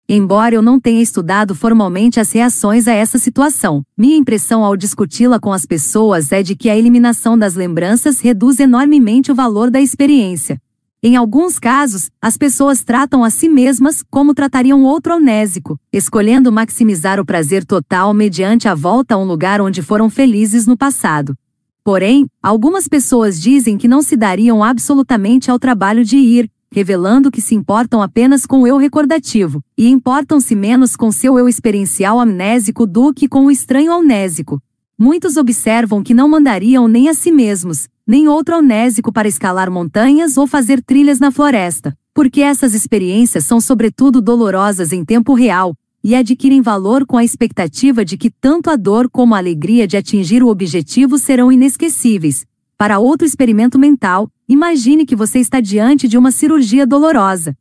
Embora 0.07 0.53
eu 0.53 0.61
não 0.61 0.79
tenha 0.79 1.01
estudado 1.01 1.55
formalmente 1.55 2.19
as 2.19 2.31
reações 2.31 2.87
a 2.87 2.93
essa 2.93 3.17
situação, 3.17 3.81
minha 3.97 4.15
impressão 4.15 4.63
ao 4.63 4.77
discuti-la 4.77 5.39
com 5.39 5.51
as 5.51 5.65
pessoas 5.65 6.31
é 6.31 6.43
de 6.43 6.55
que 6.55 6.69
a 6.69 6.77
eliminação 6.77 7.35
das 7.35 7.55
lembranças 7.55 8.19
reduz 8.19 8.59
enormemente 8.59 9.31
o 9.31 9.35
valor 9.35 9.71
da 9.71 9.81
experiência. 9.81 10.61
Em 11.05 11.17
alguns 11.17 11.59
casos, 11.59 12.09
as 12.21 12.37
pessoas 12.37 12.81
tratam 12.81 13.25
a 13.25 13.29
si 13.29 13.49
mesmas 13.49 14.01
como 14.09 14.33
tratariam 14.33 14.85
outro 14.85 15.11
amnésico, 15.11 15.77
escolhendo 15.91 16.49
maximizar 16.49 17.19
o 17.19 17.25
prazer 17.25 17.65
total 17.65 18.13
mediante 18.13 18.69
a 18.69 18.73
volta 18.73 19.15
a 19.15 19.17
um 19.17 19.25
lugar 19.25 19.59
onde 19.59 19.81
foram 19.81 20.09
felizes 20.09 20.65
no 20.65 20.77
passado. 20.77 21.35
Porém, 21.83 22.25
algumas 22.41 22.87
pessoas 22.87 23.37
dizem 23.37 23.77
que 23.77 23.85
não 23.85 24.01
se 24.01 24.15
dariam 24.15 24.63
absolutamente 24.63 25.51
ao 25.51 25.59
trabalho 25.59 26.05
de 26.05 26.15
ir, 26.15 26.49
revelando 26.71 27.29
que 27.29 27.41
se 27.41 27.53
importam 27.53 28.01
apenas 28.01 28.45
com 28.45 28.61
o 28.61 28.67
eu 28.67 28.77
recordativo, 28.77 29.61
e 29.77 29.89
importam-se 29.89 30.55
menos 30.55 30.95
com 30.95 31.11
seu 31.11 31.37
eu 31.37 31.49
experiencial 31.49 32.17
amnésico 32.17 32.87
do 32.87 33.13
que 33.13 33.27
com 33.27 33.47
o 33.47 33.51
estranho 33.51 33.91
amnésico. 33.91 34.61
Muitos 34.97 35.35
observam 35.35 36.01
que 36.01 36.13
não 36.13 36.29
mandariam 36.29 36.87
nem 36.87 37.09
a 37.09 37.13
si 37.13 37.29
mesmos, 37.29 37.89
nem 38.05 38.27
outro 38.27 38.55
amnésico 38.55 39.11
para 39.11 39.27
escalar 39.27 39.71
montanhas 39.71 40.37
ou 40.37 40.45
fazer 40.45 40.81
trilhas 40.81 41.19
na 41.19 41.31
floresta, 41.31 41.97
porque 42.13 42.41
essas 42.41 42.73
experiências 42.73 43.45
são 43.45 43.61
sobretudo 43.61 44.21
dolorosas 44.21 44.91
em 44.91 45.05
tempo 45.05 45.33
real 45.33 45.75
e 46.03 46.13
adquirem 46.15 46.61
valor 46.61 47.05
com 47.05 47.17
a 47.17 47.23
expectativa 47.23 48.03
de 48.03 48.17
que 48.17 48.29
tanto 48.29 48.69
a 48.69 48.75
dor 48.75 49.09
como 49.09 49.33
a 49.33 49.37
alegria 49.37 49.87
de 49.87 49.95
atingir 49.95 50.43
o 50.43 50.49
objetivo 50.49 51.17
serão 51.17 51.51
inesquecíveis. 51.51 52.45
Para 52.77 52.99
outro 52.99 53.25
experimento 53.25 53.79
mental, 53.79 54.29
imagine 54.49 55.05
que 55.05 55.15
você 55.15 55.39
está 55.39 55.61
diante 55.61 56.07
de 56.07 56.17
uma 56.17 56.31
cirurgia 56.31 56.85
dolorosa, 56.85 57.57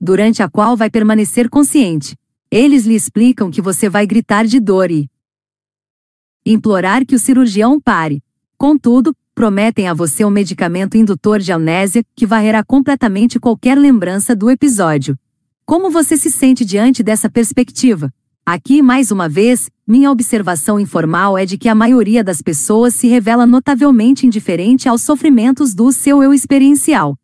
durante 0.00 0.42
a 0.42 0.48
qual 0.48 0.76
vai 0.76 0.88
permanecer 0.88 1.50
consciente. 1.50 2.16
Eles 2.50 2.86
lhe 2.86 2.94
explicam 2.94 3.50
que 3.50 3.60
você 3.60 3.88
vai 3.88 4.06
gritar 4.06 4.46
de 4.46 4.58
dor 4.58 4.90
e 4.90 5.10
implorar 6.44 7.04
que 7.04 7.14
o 7.14 7.18
cirurgião 7.18 7.78
pare. 7.78 8.22
Contudo, 8.60 9.16
prometem 9.34 9.88
a 9.88 9.94
você 9.94 10.22
um 10.22 10.28
medicamento 10.28 10.94
indutor 10.94 11.40
de 11.40 11.50
amnésia 11.50 12.04
que 12.14 12.26
varrerá 12.26 12.62
completamente 12.62 13.40
qualquer 13.40 13.74
lembrança 13.74 14.36
do 14.36 14.50
episódio. 14.50 15.18
Como 15.64 15.90
você 15.90 16.14
se 16.14 16.30
sente 16.30 16.62
diante 16.62 17.02
dessa 17.02 17.30
perspectiva? 17.30 18.12
Aqui, 18.44 18.82
mais 18.82 19.10
uma 19.10 19.30
vez, 19.30 19.70
minha 19.86 20.10
observação 20.10 20.78
informal 20.78 21.38
é 21.38 21.46
de 21.46 21.56
que 21.56 21.70
a 21.70 21.74
maioria 21.74 22.22
das 22.22 22.42
pessoas 22.42 22.92
se 22.92 23.08
revela 23.08 23.46
notavelmente 23.46 24.26
indiferente 24.26 24.90
aos 24.90 25.00
sofrimentos 25.00 25.72
do 25.72 25.90
seu 25.90 26.22
eu 26.22 26.34
experiencial. 26.34 27.16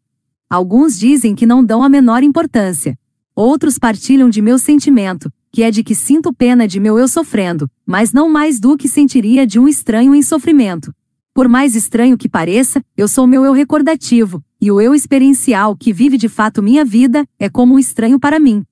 Alguns 0.49 0.99
dizem 0.99 1.35
que 1.35 1.45
não 1.45 1.63
dão 1.63 1.83
a 1.83 1.89
menor 1.91 2.23
importância. 2.23 2.99
Outros 3.35 3.79
partilham 3.79 4.31
de 4.31 4.41
meu 4.41 4.59
sentimento, 4.59 5.31
que 5.53 5.63
é 5.63 5.71
de 5.71 5.85
que 5.85 5.95
sinto 5.95 6.33
pena 6.33 6.67
de 6.67 6.81
meu 6.81 6.99
eu 6.99 7.07
sofrendo, 7.07 7.71
mas 7.85 8.11
não 8.11 8.27
mais 8.27 8.59
do 8.59 8.75
que 8.75 8.89
sentiria 8.89 9.47
de 9.47 9.59
um 9.59 9.69
estranho 9.69 10.15
em 10.15 10.23
sofrimento. 10.23 10.95
Por 11.37 11.49
mais 11.49 11.77
estranho 11.77 12.17
que 12.17 12.31
pareça, 12.31 12.83
eu 12.97 13.07
sou 13.07 13.27
meu 13.27 13.45
eu 13.45 13.53
recordativo, 13.53 14.43
e 14.59 14.73
o 14.73 14.81
eu 14.81 14.95
experiencial 14.95 15.77
que 15.77 15.93
vive 15.93 16.17
de 16.17 16.31
fato 16.31 16.63
minha 16.63 16.83
vida 16.83 17.29
é 17.39 17.47
como 17.47 17.75
um 17.75 17.79
estranho 17.79 18.19
para 18.19 18.41
mim. 18.41 18.65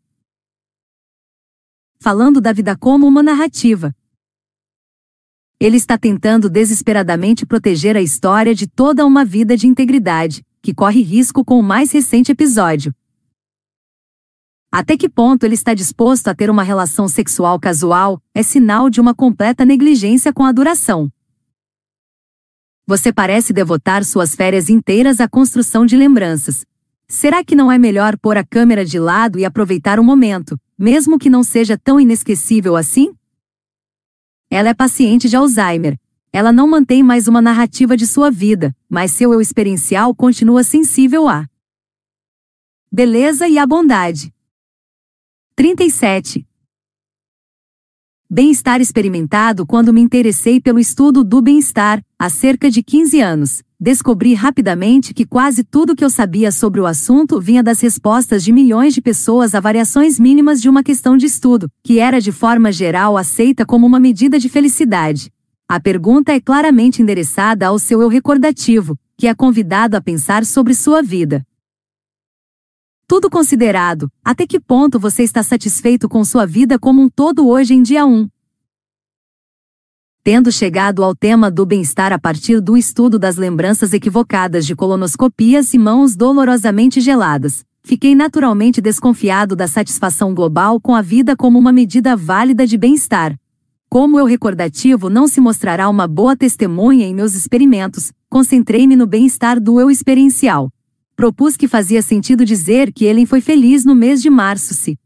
Falando 2.00 2.40
da 2.40 2.54
vida 2.54 2.74
como 2.74 3.06
uma 3.06 3.22
narrativa. 3.22 3.94
Ele 5.60 5.76
está 5.76 5.98
tentando 5.98 6.48
desesperadamente 6.48 7.44
proteger 7.44 7.98
a 7.98 8.00
história 8.00 8.54
de 8.54 8.66
toda 8.66 9.04
uma 9.04 9.26
vida 9.26 9.58
de 9.58 9.66
integridade, 9.66 10.42
que 10.62 10.72
corre 10.72 11.02
risco 11.02 11.44
com 11.44 11.60
o 11.60 11.62
mais 11.62 11.92
recente 11.92 12.32
episódio. 12.32 12.94
Até 14.72 14.96
que 14.96 15.10
ponto 15.10 15.44
ele 15.44 15.54
está 15.54 15.74
disposto 15.74 16.28
a 16.28 16.34
ter 16.34 16.48
uma 16.48 16.62
relação 16.62 17.08
sexual 17.08 17.60
casual 17.60 18.18
é 18.32 18.42
sinal 18.42 18.88
de 18.88 19.02
uma 19.02 19.14
completa 19.14 19.66
negligência 19.66 20.32
com 20.32 20.44
a 20.44 20.50
duração. 20.50 21.12
Você 22.86 23.10
parece 23.10 23.52
devotar 23.52 24.04
suas 24.04 24.34
férias 24.34 24.68
inteiras 24.68 25.18
à 25.18 25.26
construção 25.26 25.86
de 25.86 25.96
lembranças. 25.96 26.66
Será 27.08 27.42
que 27.42 27.54
não 27.54 27.72
é 27.72 27.78
melhor 27.78 28.18
pôr 28.18 28.36
a 28.36 28.44
câmera 28.44 28.84
de 28.84 28.98
lado 28.98 29.38
e 29.38 29.44
aproveitar 29.44 29.98
o 29.98 30.04
momento, 30.04 30.60
mesmo 30.78 31.18
que 31.18 31.30
não 31.30 31.42
seja 31.42 31.78
tão 31.78 31.98
inesquecível 31.98 32.76
assim? 32.76 33.14
Ela 34.50 34.68
é 34.68 34.74
paciente 34.74 35.28
de 35.28 35.36
Alzheimer. 35.36 35.98
ela 36.30 36.52
não 36.52 36.68
mantém 36.68 37.02
mais 37.02 37.28
uma 37.28 37.40
narrativa 37.40 37.96
de 37.96 38.06
sua 38.06 38.30
vida, 38.30 38.74
mas 38.88 39.12
seu 39.12 39.32
eu 39.32 39.40
experiencial 39.40 40.14
continua 40.14 40.62
sensível 40.62 41.28
à 41.28 41.46
beleza 42.92 43.48
e 43.48 43.56
à 43.56 43.66
bondade. 43.66 44.34
37. 45.56 46.46
Bem-estar 48.36 48.80
experimentado 48.80 49.64
quando 49.64 49.94
me 49.94 50.00
interessei 50.00 50.60
pelo 50.60 50.80
estudo 50.80 51.22
do 51.22 51.40
bem-estar, 51.40 52.02
há 52.18 52.28
cerca 52.28 52.68
de 52.68 52.82
15 52.82 53.20
anos. 53.20 53.62
Descobri 53.78 54.34
rapidamente 54.34 55.14
que 55.14 55.24
quase 55.24 55.62
tudo 55.62 55.94
que 55.94 56.04
eu 56.04 56.10
sabia 56.10 56.50
sobre 56.50 56.80
o 56.80 56.86
assunto 56.86 57.40
vinha 57.40 57.62
das 57.62 57.80
respostas 57.80 58.42
de 58.42 58.50
milhões 58.50 58.92
de 58.92 59.00
pessoas 59.00 59.54
a 59.54 59.60
variações 59.60 60.18
mínimas 60.18 60.60
de 60.60 60.68
uma 60.68 60.82
questão 60.82 61.16
de 61.16 61.26
estudo, 61.26 61.70
que 61.84 62.00
era 62.00 62.20
de 62.20 62.32
forma 62.32 62.72
geral 62.72 63.16
aceita 63.16 63.64
como 63.64 63.86
uma 63.86 64.00
medida 64.00 64.36
de 64.36 64.48
felicidade. 64.48 65.30
A 65.68 65.78
pergunta 65.78 66.32
é 66.32 66.40
claramente 66.40 67.00
endereçada 67.00 67.68
ao 67.68 67.78
seu 67.78 68.02
eu 68.02 68.08
recordativo, 68.08 68.98
que 69.16 69.28
é 69.28 69.34
convidado 69.34 69.96
a 69.96 70.00
pensar 70.00 70.44
sobre 70.44 70.74
sua 70.74 71.02
vida. 71.02 71.46
Tudo 73.06 73.28
considerado, 73.28 74.10
até 74.24 74.46
que 74.46 74.58
ponto 74.58 74.98
você 74.98 75.22
está 75.22 75.42
satisfeito 75.42 76.08
com 76.08 76.24
sua 76.24 76.46
vida 76.46 76.78
como 76.78 77.02
um 77.02 77.08
todo 77.08 77.46
hoje 77.46 77.74
em 77.74 77.82
dia 77.82 78.06
1? 78.06 78.26
Tendo 80.22 80.50
chegado 80.50 81.04
ao 81.04 81.14
tema 81.14 81.50
do 81.50 81.66
bem-estar 81.66 82.14
a 82.14 82.18
partir 82.18 82.62
do 82.62 82.78
estudo 82.78 83.18
das 83.18 83.36
lembranças 83.36 83.92
equivocadas 83.92 84.64
de 84.64 84.74
colonoscopias 84.74 85.74
e 85.74 85.78
mãos 85.78 86.16
dolorosamente 86.16 86.98
geladas, 87.02 87.62
fiquei 87.82 88.14
naturalmente 88.14 88.80
desconfiado 88.80 89.54
da 89.54 89.68
satisfação 89.68 90.34
global 90.34 90.80
com 90.80 90.94
a 90.94 91.02
vida 91.02 91.36
como 91.36 91.58
uma 91.58 91.72
medida 91.72 92.16
válida 92.16 92.66
de 92.66 92.78
bem-estar. 92.78 93.38
Como 93.90 94.18
eu 94.18 94.24
recordativo 94.24 95.10
não 95.10 95.28
se 95.28 95.42
mostrará 95.42 95.90
uma 95.90 96.08
boa 96.08 96.34
testemunha 96.34 97.06
em 97.06 97.14
meus 97.14 97.34
experimentos, 97.34 98.12
concentrei-me 98.30 98.96
no 98.96 99.06
bem-estar 99.06 99.60
do 99.60 99.78
eu 99.78 99.90
experiencial, 99.90 100.70
propus 101.14 101.56
que 101.56 101.68
fazia 101.68 102.02
sentido 102.02 102.44
dizer 102.44 102.92
que 102.92 103.04
Ellen 103.04 103.26
foi 103.26 103.40
feliz 103.40 103.84
no 103.84 103.94
mês 103.94 104.20
de 104.20 104.28
março 104.28 104.74
se 104.74 104.98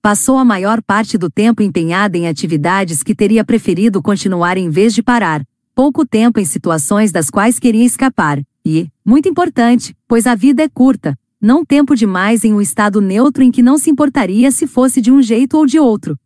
passou 0.00 0.38
a 0.38 0.44
maior 0.44 0.82
parte 0.82 1.18
do 1.18 1.28
tempo 1.28 1.62
empenhada 1.62 2.16
em 2.16 2.28
atividades 2.28 3.02
que 3.02 3.14
teria 3.14 3.44
preferido 3.44 4.00
continuar 4.00 4.56
em 4.56 4.70
vez 4.70 4.94
de 4.94 5.02
parar, 5.02 5.44
pouco 5.74 6.06
tempo 6.06 6.40
em 6.40 6.44
situações 6.44 7.12
das 7.12 7.28
quais 7.28 7.58
queria 7.58 7.84
escapar, 7.84 8.42
e, 8.64 8.88
muito 9.04 9.28
importante, 9.28 9.94
pois 10.06 10.26
a 10.26 10.34
vida 10.34 10.62
é 10.62 10.68
curta, 10.68 11.18
não 11.40 11.64
tempo 11.64 11.94
demais 11.94 12.44
em 12.44 12.54
um 12.54 12.60
estado 12.60 13.00
neutro 13.00 13.42
em 13.42 13.50
que 13.50 13.62
não 13.62 13.76
se 13.76 13.90
importaria 13.90 14.50
se 14.50 14.66
fosse 14.66 15.00
de 15.00 15.12
um 15.12 15.20
jeito 15.20 15.56
ou 15.56 15.66
de 15.66 15.78
outro. 15.78 16.18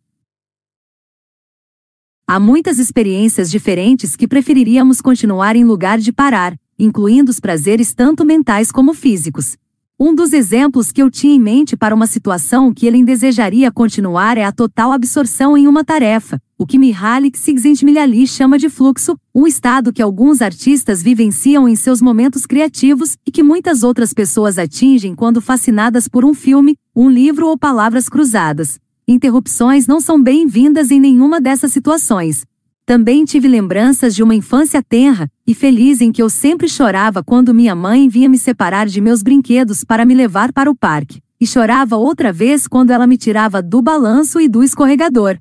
Há 2.27 2.39
muitas 2.39 2.79
experiências 2.79 3.51
diferentes 3.51 4.17
que 4.17 4.29
preferiríamos 4.29 5.01
continuar 5.01 5.57
em 5.57 5.65
lugar 5.65 5.99
de 5.99 6.13
parar, 6.13 6.57
incluindo 6.79 7.31
os 7.31 7.41
prazeres 7.41 7.95
tanto 7.95 8.25
mentais 8.25 8.71
como 8.71 8.95
físicos. 8.95 9.57
Um 10.05 10.15
dos 10.15 10.33
exemplos 10.33 10.91
que 10.91 11.01
eu 11.01 11.09
tinha 11.09 11.35
em 11.35 11.39
mente 11.39 11.77
para 11.77 11.95
uma 11.95 12.09
situação 12.09 12.75
que 12.75 12.87
ele 12.87 13.05
desejaria 13.05 13.71
continuar 13.71 14.37
é 14.37 14.45
a 14.45 14.51
total 14.51 14.91
absorção 14.91 15.57
em 15.57 15.69
uma 15.69 15.85
tarefa, 15.85 16.41
o 16.59 16.67
que 16.67 16.79
Mihaly 16.79 17.31
Csikszentmihalyi 17.31 18.27
chama 18.27 18.59
de 18.59 18.69
fluxo, 18.69 19.17
um 19.33 19.47
estado 19.47 19.93
que 19.93 20.03
alguns 20.03 20.43
artistas 20.43 21.03
vivenciam 21.03 21.69
em 21.69 21.77
seus 21.77 22.03
momentos 22.03 22.47
criativos 22.47 23.17
e 23.25 23.31
que 23.31 23.45
muitas 23.45 23.85
outras 23.85 24.13
pessoas 24.13 24.59
atingem 24.59 25.15
quando 25.15 25.41
fascinadas 25.41 26.09
por 26.09 26.25
um 26.25 26.35
filme, 26.35 26.77
um 26.97 27.09
livro 27.09 27.47
ou 27.47 27.57
palavras 27.57 28.09
cruzadas. 28.09 28.81
Interrupções 29.07 29.87
não 29.87 30.01
são 30.01 30.21
bem-vindas 30.21 30.91
em 30.91 30.99
nenhuma 30.99 31.41
dessas 31.41 31.71
situações, 31.71 32.45
também 32.85 33.25
tive 33.25 33.47
lembranças 33.47 34.15
de 34.15 34.23
uma 34.23 34.35
infância 34.35 34.83
tenra 34.83 35.31
e 35.47 35.55
feliz 35.55 36.01
em 36.01 36.13
que 36.13 36.23
eu 36.23 36.31
sempre 36.31 36.69
chorava 36.69 37.23
quando 37.23 37.55
minha 37.55 37.75
mãe 37.75 38.09
vinha 38.09 38.29
me 38.29 38.39
separar 38.39 38.87
de 38.87 39.01
meus 39.01 39.23
brinquedos 39.23 39.85
para 39.85 40.05
me 40.05 40.15
levar 40.15 40.53
para 40.53 40.71
o 40.71 40.77
parque, 40.77 41.21
e 41.41 41.47
chorava 41.47 41.97
outra 41.97 42.33
vez 42.33 42.69
quando 42.69 42.91
ela 42.91 43.07
me 43.07 43.17
tirava 43.17 43.61
do 43.61 43.83
balanço 43.83 44.41
e 44.41 44.49
do 44.49 44.63
escorregador. 44.63 45.39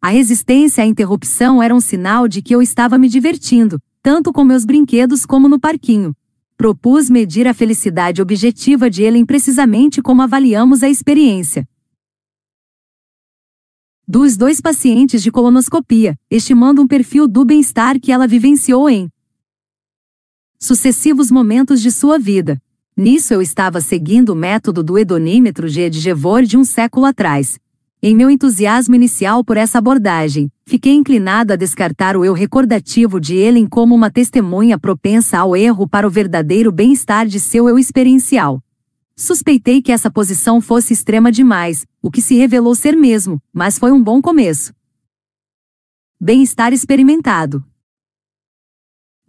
A 0.00 0.08
resistência 0.08 0.82
à 0.82 0.86
interrupção 0.86 1.62
era 1.62 1.74
um 1.74 1.80
sinal 1.80 2.26
de 2.26 2.40
que 2.40 2.54
eu 2.54 2.62
estava 2.62 2.98
me 2.98 3.08
divertindo, 3.08 3.78
tanto 4.02 4.32
com 4.32 4.42
meus 4.42 4.64
brinquedos 4.64 5.26
como 5.26 5.48
no 5.48 5.60
parquinho. 5.60 6.14
Propus 6.56 7.10
medir 7.10 7.46
a 7.46 7.54
felicidade 7.54 8.22
objetiva 8.22 8.88
de 8.88 9.02
Ellen 9.02 9.24
precisamente 9.24 10.00
como 10.00 10.22
avaliamos 10.22 10.82
a 10.82 10.88
experiência 10.88 11.66
dos 14.06 14.36
dois 14.36 14.60
pacientes 14.60 15.22
de 15.22 15.30
colonoscopia, 15.30 16.18
estimando 16.30 16.82
um 16.82 16.86
perfil 16.86 17.26
do 17.26 17.44
bem-estar 17.44 17.98
que 17.98 18.12
ela 18.12 18.26
vivenciou 18.26 18.90
em 18.90 19.08
sucessivos 20.62 21.28
momentos 21.28 21.82
de 21.82 21.90
sua 21.90 22.20
vida. 22.20 22.62
Nisso 22.96 23.34
eu 23.34 23.42
estava 23.42 23.80
seguindo 23.80 24.28
o 24.28 24.36
método 24.36 24.80
do 24.80 24.96
hedonímetro 24.96 25.66
G 25.66 25.90
de 25.90 25.98
Gevor 25.98 26.44
de 26.44 26.56
um 26.56 26.62
século 26.62 27.04
atrás. 27.04 27.58
Em 28.00 28.14
meu 28.14 28.30
entusiasmo 28.30 28.94
inicial 28.94 29.42
por 29.42 29.56
essa 29.56 29.78
abordagem, 29.78 30.48
fiquei 30.64 30.92
inclinado 30.92 31.52
a 31.52 31.56
descartar 31.56 32.16
o 32.16 32.24
eu 32.24 32.32
recordativo 32.32 33.18
de 33.18 33.34
Ellen 33.34 33.66
como 33.66 33.92
uma 33.92 34.08
testemunha 34.08 34.78
propensa 34.78 35.38
ao 35.38 35.56
erro 35.56 35.88
para 35.88 36.06
o 36.06 36.10
verdadeiro 36.10 36.70
bem-estar 36.70 37.26
de 37.26 37.40
seu 37.40 37.68
eu 37.68 37.76
experiencial. 37.76 38.62
Suspeitei 39.16 39.82
que 39.82 39.90
essa 39.90 40.12
posição 40.12 40.60
fosse 40.60 40.92
extrema 40.92 41.32
demais, 41.32 41.84
o 42.00 42.08
que 42.08 42.22
se 42.22 42.36
revelou 42.36 42.76
ser 42.76 42.96
mesmo, 42.96 43.42
mas 43.52 43.78
foi 43.78 43.90
um 43.90 44.00
bom 44.00 44.22
começo. 44.22 44.72
Bem-estar 46.20 46.72
experimentado. 46.72 47.64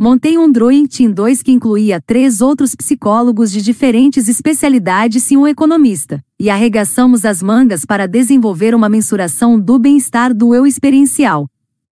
Montei 0.03 0.38
um 0.38 0.52
Dream 0.52 0.86
Team 0.86 1.14
2 1.14 1.42
que 1.42 1.53
incluía 1.53 2.02
três 2.02 2.42
outros 2.42 2.76
psicólogos 2.76 3.50
de 3.50 3.62
diferentes 3.62 4.28
especialidades 4.28 5.32
e 5.32 5.38
um 5.38 5.48
economista, 5.48 6.22
e 6.38 6.50
arregaçamos 6.50 7.24
as 7.24 7.42
mangas 7.42 7.86
para 7.86 8.06
desenvolver 8.06 8.76
uma 8.76 8.90
mensuração 8.90 9.58
do 9.58 9.80
bem-estar 9.80 10.34
do 10.34 10.53
eu 10.53 10.68
experiencial. 10.68 11.48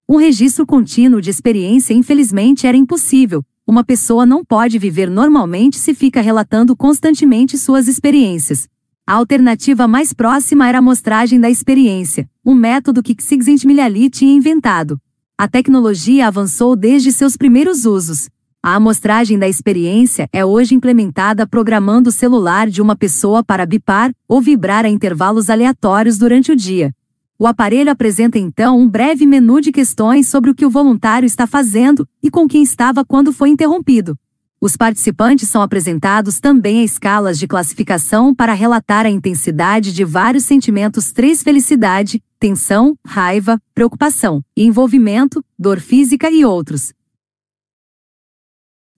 Um 0.09 0.17
registro 0.17 0.65
contínuo 0.65 1.21
de 1.21 1.29
experiência 1.29 1.93
infelizmente 1.93 2.67
era 2.67 2.75
impossível, 2.75 3.45
uma 3.65 3.81
pessoa 3.81 4.25
não 4.25 4.43
pode 4.43 4.77
viver 4.77 5.09
normalmente 5.09 5.77
se 5.77 5.93
fica 5.93 6.19
relatando 6.19 6.75
constantemente 6.75 7.57
suas 7.57 7.87
experiências. 7.87 8.67
A 9.07 9.13
alternativa 9.13 9.87
mais 9.87 10.11
próxima 10.11 10.67
era 10.67 10.79
a 10.79 10.83
amostragem 10.83 11.39
da 11.39 11.49
experiência, 11.49 12.29
um 12.45 12.55
método 12.55 13.01
que 13.01 13.15
Csikszentmihalyi 13.15 14.09
tinha 14.09 14.35
inventado. 14.35 14.99
A 15.41 15.47
tecnologia 15.47 16.27
avançou 16.27 16.75
desde 16.75 17.11
seus 17.11 17.35
primeiros 17.35 17.83
usos. 17.83 18.29
A 18.61 18.75
amostragem 18.75 19.39
da 19.39 19.49
experiência 19.49 20.29
é 20.31 20.45
hoje 20.45 20.75
implementada 20.75 21.47
programando 21.47 22.09
o 22.09 22.13
celular 22.13 22.69
de 22.69 22.79
uma 22.79 22.95
pessoa 22.95 23.43
para 23.43 23.65
bipar 23.65 24.13
ou 24.27 24.39
vibrar 24.39 24.85
a 24.85 24.87
intervalos 24.87 25.49
aleatórios 25.49 26.19
durante 26.19 26.51
o 26.51 26.55
dia. 26.55 26.93
O 27.39 27.47
aparelho 27.47 27.89
apresenta 27.89 28.37
então 28.37 28.79
um 28.79 28.87
breve 28.87 29.25
menu 29.25 29.59
de 29.59 29.71
questões 29.71 30.27
sobre 30.27 30.51
o 30.51 30.53
que 30.53 30.63
o 30.63 30.69
voluntário 30.69 31.25
está 31.25 31.47
fazendo 31.47 32.07
e 32.21 32.29
com 32.29 32.47
quem 32.47 32.61
estava 32.61 33.03
quando 33.03 33.33
foi 33.33 33.49
interrompido. 33.49 34.15
Os 34.61 34.77
participantes 34.77 35.49
são 35.49 35.63
apresentados 35.63 36.39
também 36.39 36.81
a 36.81 36.83
escalas 36.83 37.39
de 37.39 37.47
classificação 37.47 38.35
para 38.35 38.53
relatar 38.53 39.07
a 39.07 39.09
intensidade 39.09 39.91
de 39.91 40.05
vários 40.05 40.43
sentimentos 40.43 41.11
3 41.11 41.41
felicidade, 41.41 42.21
tensão, 42.41 42.97
raiva, 43.05 43.61
preocupação, 43.71 44.43
envolvimento, 44.57 45.45
dor 45.59 45.79
física 45.79 46.31
e 46.31 46.43
outros. 46.43 46.91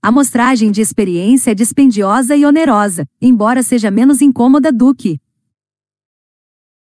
A 0.02 0.10
mostragem 0.10 0.72
de 0.72 0.80
experiência 0.80 1.52
é 1.52 1.54
dispendiosa 1.54 2.38
e 2.38 2.46
onerosa, 2.46 3.06
embora 3.22 3.62
seja 3.62 3.92
menos 3.92 4.22
incômoda 4.22 4.72
do 4.72 4.96
que 4.96 5.20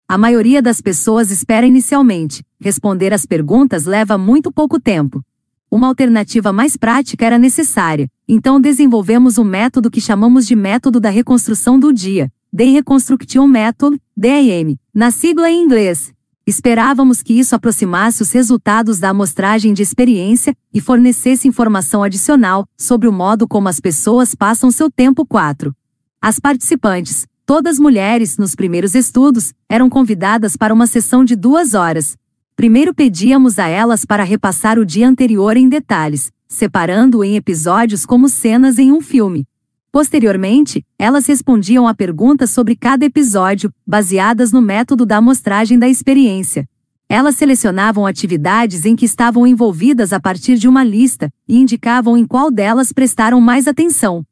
a 0.07 0.15
maioria 0.15 0.61
das 0.61 0.79
pessoas 0.79 1.31
espera 1.31 1.65
inicialmente. 1.65 2.45
Responder 2.59 3.11
às 3.13 3.25
perguntas 3.25 3.85
leva 3.85 4.15
muito 4.15 4.51
pouco 4.51 4.79
tempo. 4.79 5.23
Uma 5.71 5.87
alternativa 5.87 6.53
mais 6.53 6.77
prática 6.77 7.25
era 7.25 7.39
necessária, 7.39 8.07
então 8.27 8.61
desenvolvemos 8.61 9.39
um 9.39 9.43
método 9.43 9.89
que 9.89 9.99
chamamos 9.99 10.45
de 10.45 10.55
método 10.55 10.99
da 10.99 11.09
reconstrução 11.09 11.79
do 11.79 11.91
dia, 11.91 12.31
The 12.55 12.65
Reconstruction 12.65 13.47
Method, 13.47 13.99
DRM, 14.15 14.77
na 14.93 15.09
sigla 15.09 15.49
em 15.49 15.63
inglês. 15.63 16.13
Esperávamos 16.45 17.21
que 17.21 17.33
isso 17.39 17.55
aproximasse 17.55 18.21
os 18.21 18.31
resultados 18.31 18.99
da 18.99 19.09
amostragem 19.09 19.73
de 19.73 19.81
experiência 19.81 20.55
e 20.73 20.81
fornecesse 20.81 21.47
informação 21.47 22.03
adicional 22.03 22.67
sobre 22.77 23.07
o 23.07 23.13
modo 23.13 23.47
como 23.47 23.69
as 23.69 23.79
pessoas 23.79 24.35
passam 24.35 24.69
seu 24.69 24.91
tempo 24.91 25.25
4. 25.25 25.73
As 26.21 26.39
participantes, 26.39 27.25
Todas 27.45 27.77
mulheres, 27.77 28.37
nos 28.37 28.55
primeiros 28.55 28.95
estudos, 28.95 29.53
eram 29.67 29.89
convidadas 29.89 30.55
para 30.55 30.73
uma 30.73 30.87
sessão 30.87 31.25
de 31.25 31.35
duas 31.35 31.73
horas. 31.73 32.15
Primeiro 32.55 32.93
pedíamos 32.93 33.59
a 33.59 33.67
elas 33.67 34.05
para 34.05 34.23
repassar 34.23 34.79
o 34.79 34.85
dia 34.85 35.09
anterior 35.09 35.57
em 35.57 35.67
detalhes, 35.67 36.31
separando-o 36.47 37.23
em 37.23 37.35
episódios 37.35 38.05
como 38.05 38.29
cenas 38.29 38.79
em 38.79 38.93
um 38.93 39.01
filme. 39.01 39.45
Posteriormente, 39.93 40.83
elas 40.97 41.27
respondiam 41.27 41.87
a 41.87 41.93
perguntas 41.93 42.49
sobre 42.49 42.75
cada 42.75 43.05
episódio, 43.05 43.71
baseadas 43.85 44.51
no 44.51 44.59
método 44.59 45.05
da 45.05 45.17
amostragem 45.17 45.77
da 45.77 45.87
experiência. 45.87 46.67
Elas 47.07 47.35
selecionavam 47.35 48.07
atividades 48.07 48.85
em 48.85 48.95
que 48.95 49.05
estavam 49.05 49.45
envolvidas 49.45 50.11
a 50.11 50.19
partir 50.19 50.57
de 50.57 50.67
uma 50.67 50.83
lista 50.83 51.31
e 51.47 51.59
indicavam 51.59 52.17
em 52.17 52.25
qual 52.25 52.49
delas 52.49 52.91
prestaram 52.91 53.39
mais 53.39 53.67
atenção. 53.67 54.25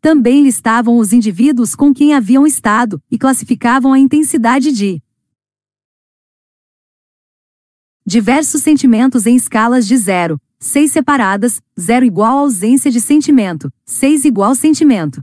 Também 0.00 0.42
listavam 0.42 0.96
os 0.96 1.12
indivíduos 1.12 1.74
com 1.74 1.92
quem 1.92 2.14
haviam 2.14 2.46
estado 2.46 2.98
e 3.10 3.18
classificavam 3.18 3.92
a 3.92 3.98
intensidade 3.98 4.72
de 4.72 4.98
diversos 8.06 8.62
sentimentos 8.62 9.26
em 9.26 9.36
escalas 9.36 9.86
de 9.86 9.94
0, 9.94 10.40
6 10.62 10.92
separadas, 10.92 11.60
0 11.78 12.06
igual 12.06 12.38
ausência 12.38 12.88
de 12.88 13.00
sentimento, 13.00 13.68
6 13.84 14.24
igual 14.24 14.54
sentimento. 14.54 15.20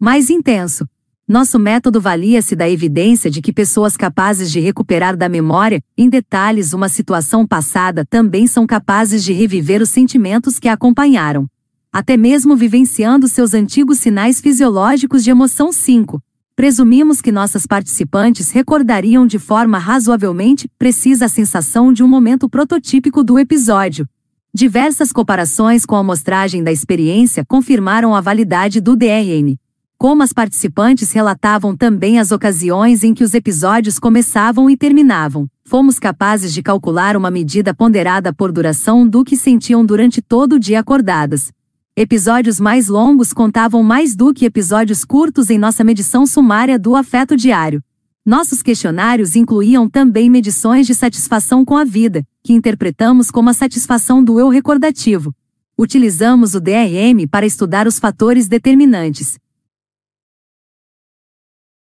Mais 0.00 0.30
intenso. 0.30 0.88
Nosso 1.28 1.58
método 1.58 2.00
valia-se 2.00 2.56
da 2.56 2.66
evidência 2.66 3.30
de 3.30 3.42
que 3.42 3.52
pessoas 3.52 3.94
capazes 3.94 4.50
de 4.50 4.58
recuperar 4.58 5.14
da 5.18 5.28
memória, 5.28 5.82
em 5.98 6.08
detalhes, 6.08 6.72
uma 6.72 6.88
situação 6.88 7.46
passada 7.46 8.06
também 8.06 8.46
são 8.46 8.66
capazes 8.66 9.22
de 9.22 9.34
reviver 9.34 9.82
os 9.82 9.90
sentimentos 9.90 10.58
que 10.58 10.68
a 10.68 10.72
acompanharam 10.72 11.46
até 11.94 12.16
mesmo 12.16 12.56
vivenciando 12.56 13.28
seus 13.28 13.54
antigos 13.54 14.00
sinais 14.00 14.40
fisiológicos 14.40 15.22
de 15.22 15.30
emoção 15.30 15.70
5. 15.70 16.20
Presumimos 16.56 17.20
que 17.20 17.32
nossas 17.32 17.66
participantes 17.66 18.52
recordariam 18.52 19.26
de 19.26 19.40
forma 19.40 19.76
razoavelmente 19.76 20.68
precisa 20.78 21.24
a 21.24 21.28
sensação 21.28 21.92
de 21.92 22.00
um 22.00 22.06
momento 22.06 22.48
prototípico 22.48 23.24
do 23.24 23.40
episódio. 23.40 24.08
Diversas 24.54 25.10
comparações 25.10 25.84
com 25.84 25.96
a 25.96 25.98
amostragem 25.98 26.62
da 26.62 26.70
experiência 26.70 27.44
confirmaram 27.44 28.14
a 28.14 28.20
validade 28.20 28.80
do 28.80 28.94
DRN. 28.94 29.56
Como 29.98 30.22
as 30.22 30.32
participantes 30.32 31.10
relatavam 31.10 31.76
também 31.76 32.20
as 32.20 32.30
ocasiões 32.30 33.02
em 33.02 33.12
que 33.12 33.24
os 33.24 33.34
episódios 33.34 33.98
começavam 33.98 34.70
e 34.70 34.76
terminavam, 34.76 35.48
fomos 35.64 35.98
capazes 35.98 36.54
de 36.54 36.62
calcular 36.62 37.16
uma 37.16 37.32
medida 37.32 37.74
ponderada 37.74 38.32
por 38.32 38.52
duração 38.52 39.08
do 39.08 39.24
que 39.24 39.36
sentiam 39.36 39.84
durante 39.84 40.22
todo 40.22 40.52
o 40.52 40.60
dia 40.60 40.78
acordadas, 40.78 41.50
Episódios 41.96 42.58
mais 42.58 42.88
longos 42.88 43.32
contavam 43.32 43.80
mais 43.80 44.16
do 44.16 44.34
que 44.34 44.44
episódios 44.44 45.04
curtos 45.04 45.48
em 45.48 45.56
nossa 45.56 45.84
medição 45.84 46.26
sumária 46.26 46.76
do 46.76 46.96
afeto 46.96 47.36
diário. 47.36 47.80
Nossos 48.26 48.62
questionários 48.62 49.36
incluíam 49.36 49.88
também 49.88 50.28
medições 50.28 50.88
de 50.88 50.94
satisfação 50.94 51.64
com 51.64 51.76
a 51.76 51.84
vida, 51.84 52.26
que 52.42 52.52
interpretamos 52.52 53.30
como 53.30 53.48
a 53.48 53.52
satisfação 53.52 54.24
do 54.24 54.40
eu 54.40 54.48
recordativo. 54.48 55.32
Utilizamos 55.78 56.56
o 56.56 56.60
DRM 56.60 57.28
para 57.30 57.46
estudar 57.46 57.86
os 57.86 58.00
fatores 58.00 58.48
determinantes, 58.48 59.38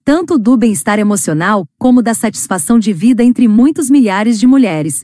tanto 0.05 0.37
do 0.37 0.55
bem-estar 0.55 0.99
emocional 0.99 1.67
como 1.79 2.03
da 2.03 2.13
satisfação 2.13 2.77
de 2.77 2.93
vida 2.93 3.23
entre 3.23 3.47
muitos 3.47 3.89
milhares 3.89 4.39
de 4.39 4.45
mulheres. 4.45 5.03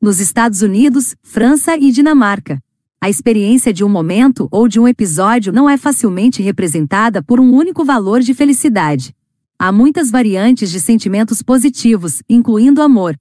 Nos 0.00 0.18
Estados 0.18 0.62
Unidos, 0.62 1.14
França 1.22 1.76
e 1.76 1.92
Dinamarca, 1.92 2.60
a 3.02 3.10
experiência 3.10 3.72
de 3.72 3.82
um 3.82 3.88
momento 3.88 4.46
ou 4.48 4.68
de 4.68 4.78
um 4.78 4.86
episódio 4.86 5.52
não 5.52 5.68
é 5.68 5.76
facilmente 5.76 6.40
representada 6.40 7.20
por 7.20 7.40
um 7.40 7.52
único 7.52 7.84
valor 7.84 8.20
de 8.20 8.32
felicidade. 8.32 9.12
Há 9.58 9.72
muitas 9.72 10.08
variantes 10.08 10.70
de 10.70 10.78
sentimentos 10.78 11.42
positivos, 11.42 12.22
incluindo 12.28 12.80
amor, 12.80 13.18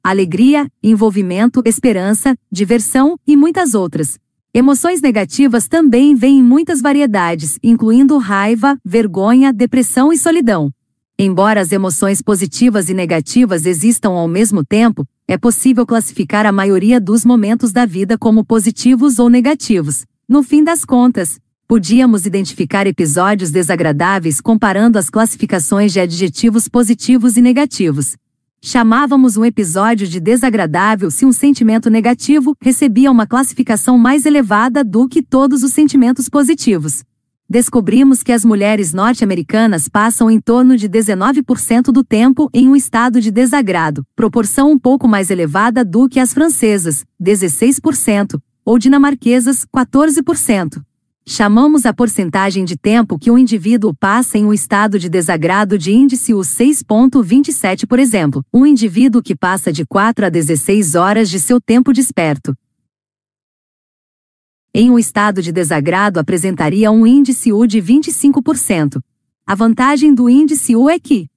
alegria, 0.00 0.70
envolvimento, 0.80 1.60
esperança, 1.66 2.38
diversão 2.52 3.18
e 3.26 3.36
muitas 3.36 3.74
outras. 3.74 4.16
Emoções 4.54 5.00
negativas 5.00 5.66
também 5.66 6.14
vêm 6.14 6.38
em 6.38 6.42
muitas 6.42 6.80
variedades, 6.80 7.58
incluindo 7.64 8.16
raiva, 8.16 8.78
vergonha, 8.84 9.52
depressão 9.52 10.12
e 10.12 10.16
solidão. 10.16 10.70
Embora 11.18 11.60
as 11.60 11.72
emoções 11.72 12.22
positivas 12.22 12.88
e 12.88 12.94
negativas 12.94 13.66
existam 13.66 14.10
ao 14.10 14.26
mesmo 14.26 14.64
tempo, 14.64 15.06
é 15.28 15.36
possível 15.36 15.86
classificar 15.86 16.46
a 16.46 16.52
maioria 16.52 17.00
dos 17.00 17.24
momentos 17.24 17.70
da 17.72 17.86
vida 17.86 18.18
como 18.18 18.44
positivos 18.44 19.18
ou 19.18 19.28
negativos. 19.28 20.04
No 20.28 20.42
fim 20.42 20.64
das 20.64 20.84
contas, 20.84 21.38
podíamos 21.68 22.26
identificar 22.26 22.86
episódios 22.86 23.50
desagradáveis 23.50 24.40
comparando 24.40 24.98
as 24.98 25.08
classificações 25.08 25.92
de 25.92 26.00
adjetivos 26.00 26.66
positivos 26.66 27.36
e 27.36 27.42
negativos. 27.42 28.16
Chamávamos 28.60 29.36
um 29.36 29.44
episódio 29.44 30.06
de 30.06 30.20
desagradável 30.20 31.10
se 31.10 31.26
um 31.26 31.32
sentimento 31.32 31.90
negativo 31.90 32.56
recebia 32.60 33.10
uma 33.10 33.26
classificação 33.26 33.98
mais 33.98 34.24
elevada 34.24 34.82
do 34.84 35.08
que 35.08 35.22
todos 35.22 35.62
os 35.62 35.72
sentimentos 35.72 36.28
positivos 36.28 37.04
descobrimos 37.52 38.22
que 38.22 38.32
as 38.32 38.46
mulheres 38.46 38.94
norte-americanas 38.94 39.86
passam 39.86 40.30
em 40.30 40.40
torno 40.40 40.74
de 40.74 40.88
19% 40.88 41.92
do 41.92 42.02
tempo 42.02 42.48
em 42.54 42.66
um 42.66 42.74
estado 42.74 43.20
de 43.20 43.30
desagrado, 43.30 44.06
proporção 44.16 44.72
um 44.72 44.78
pouco 44.78 45.06
mais 45.06 45.28
elevada 45.28 45.84
do 45.84 46.08
que 46.08 46.18
as 46.18 46.32
francesas, 46.32 47.04
16%, 47.22 48.40
ou 48.64 48.78
dinamarquesas, 48.78 49.66
14%. 49.66 50.80
Chamamos 51.26 51.84
a 51.84 51.92
porcentagem 51.92 52.64
de 52.64 52.74
tempo 52.74 53.18
que 53.18 53.30
um 53.30 53.36
indivíduo 53.36 53.94
passa 53.94 54.38
em 54.38 54.46
um 54.46 54.52
estado 54.54 54.98
de 54.98 55.10
desagrado 55.10 55.76
de 55.76 55.92
índice 55.92 56.32
U 56.32 56.38
6.27, 56.38 57.86
por 57.86 57.98
exemplo, 57.98 58.42
um 58.50 58.64
indivíduo 58.64 59.22
que 59.22 59.36
passa 59.36 59.70
de 59.70 59.84
4 59.84 60.24
a 60.24 60.30
16 60.30 60.94
horas 60.94 61.28
de 61.28 61.38
seu 61.38 61.60
tempo 61.60 61.92
desperto, 61.92 62.56
em 64.74 64.90
um 64.90 64.98
estado 64.98 65.42
de 65.42 65.52
desagrado 65.52 66.18
apresentaria 66.18 66.90
um 66.90 67.06
índice 67.06 67.52
U 67.52 67.66
de 67.66 67.80
25%. 67.80 69.00
A 69.46 69.54
vantagem 69.54 70.14
do 70.14 70.30
índice 70.30 70.74
U 70.74 70.88
é 70.88 70.98
que 70.98 71.28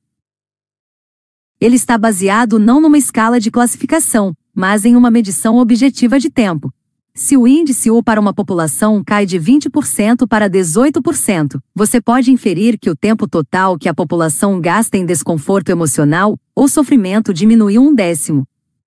ele 1.60 1.76
está 1.76 1.98
baseado 1.98 2.60
não 2.60 2.80
numa 2.80 2.98
escala 2.98 3.40
de 3.40 3.52
classificação, 3.52 4.34
mas 4.54 4.86
em 4.86 4.96
uma 4.96 5.12
medição 5.12 5.58
objetiva 5.58 6.20
de 6.20 6.30
tempo. 6.30 6.74
Se 7.14 7.38
o 7.38 7.48
índice 7.48 7.90
U 7.90 8.04
para 8.04 8.20
uma 8.20 8.34
população 8.34 9.02
cai 9.04 9.26
de 9.26 9.40
20% 9.40 10.28
para 10.28 10.50
18%, 10.50 11.60
você 11.74 12.02
pode 12.02 12.32
inferir 12.32 12.78
que 12.78 12.90
o 12.90 12.96
tempo 12.96 13.28
total 13.28 13.78
que 13.78 13.88
a 13.88 13.94
população 13.94 14.60
gasta 14.60 14.98
em 14.98 15.06
desconforto 15.06 15.70
emocional 15.70 16.38
ou 16.54 16.68
sofrimento 16.68 17.34
diminuiu 17.34 17.82
um 17.82 17.96
décimo, 17.96 18.46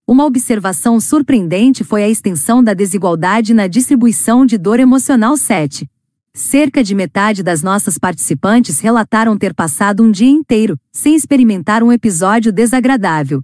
uma 0.09 0.25
observação 0.25 0.99
surpreendente 0.99 1.85
foi 1.85 2.03
a 2.03 2.09
extensão 2.09 2.65
da 2.65 2.73
desigualdade 2.73 3.53
na 3.53 3.67
distribuição 3.67 4.47
de 4.47 4.57
dor 4.57 4.81
emocional 4.81 5.37
7. 5.37 5.87
Cerca 6.33 6.83
de 6.83 6.95
metade 6.95 7.43
das 7.43 7.63
nossas 7.63 7.99
participantes 7.99 8.81
relataram 8.81 9.37
ter 9.37 9.53
passado 9.53 10.03
um 10.03 10.11
dia 10.11 10.31
inteiro 10.31 10.81
sem 10.91 11.15
experimentar 11.15 11.83
um 11.83 11.93
episódio 11.93 12.51
desagradável. 12.51 13.43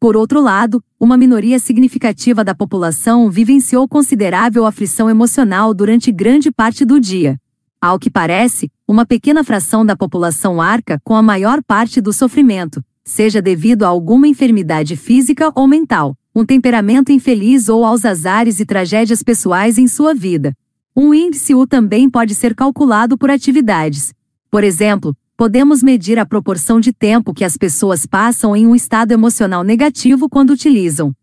Por 0.00 0.16
outro 0.16 0.40
lado, 0.40 0.82
uma 0.98 1.18
minoria 1.18 1.58
significativa 1.58 2.42
da 2.42 2.54
população 2.54 3.30
vivenciou 3.30 3.86
considerável 3.86 4.64
aflição 4.64 5.10
emocional 5.10 5.74
durante 5.74 6.10
grande 6.10 6.50
parte 6.50 6.86
do 6.86 6.98
dia. 6.98 7.38
Ao 7.78 7.98
que 7.98 8.08
parece, 8.08 8.72
uma 8.88 9.04
pequena 9.04 9.44
fração 9.44 9.84
da 9.84 9.94
população 9.94 10.62
arca 10.62 10.98
com 11.04 11.14
a 11.14 11.20
maior 11.20 11.62
parte 11.62 12.00
do 12.00 12.10
sofrimento, 12.10 12.82
seja 13.06 13.40
devido 13.40 13.84
a 13.84 13.88
alguma 13.88 14.26
enfermidade 14.26 14.96
física 14.96 15.52
ou 15.54 15.68
mental, 15.68 16.18
um 16.34 16.44
temperamento 16.44 17.12
infeliz 17.12 17.68
ou 17.68 17.84
aos 17.84 18.04
azares 18.04 18.58
e 18.58 18.66
tragédias 18.66 19.22
pessoais 19.22 19.78
em 19.78 19.86
sua 19.86 20.12
vida. 20.12 20.52
Um 20.94 21.14
índice 21.14 21.54
U 21.54 21.66
também 21.66 22.10
pode 22.10 22.34
ser 22.34 22.54
calculado 22.54 23.16
por 23.16 23.30
atividades. 23.30 24.12
Por 24.50 24.64
exemplo, 24.64 25.16
podemos 25.36 25.84
medir 25.84 26.18
a 26.18 26.26
proporção 26.26 26.80
de 26.80 26.92
tempo 26.92 27.32
que 27.32 27.44
as 27.44 27.56
pessoas 27.56 28.04
passam 28.04 28.56
em 28.56 28.66
um 28.66 28.74
estado 28.74 29.12
emocional 29.12 29.62
negativo 29.62 30.28
quando 30.28 30.50
utilizam 30.50 31.14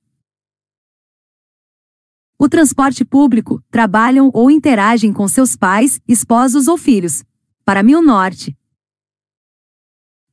o 2.40 2.50
transporte 2.50 3.06
público, 3.06 3.64
trabalham 3.72 4.30
ou 4.34 4.52
interagem 4.52 5.14
com 5.14 5.28
seus 5.30 5.56
pais, 5.56 6.02
esposos 6.06 6.68
ou 6.68 6.78
filhos. 6.78 7.24
Para 7.64 7.82
Mil 7.82 8.02
Norte, 8.02 8.54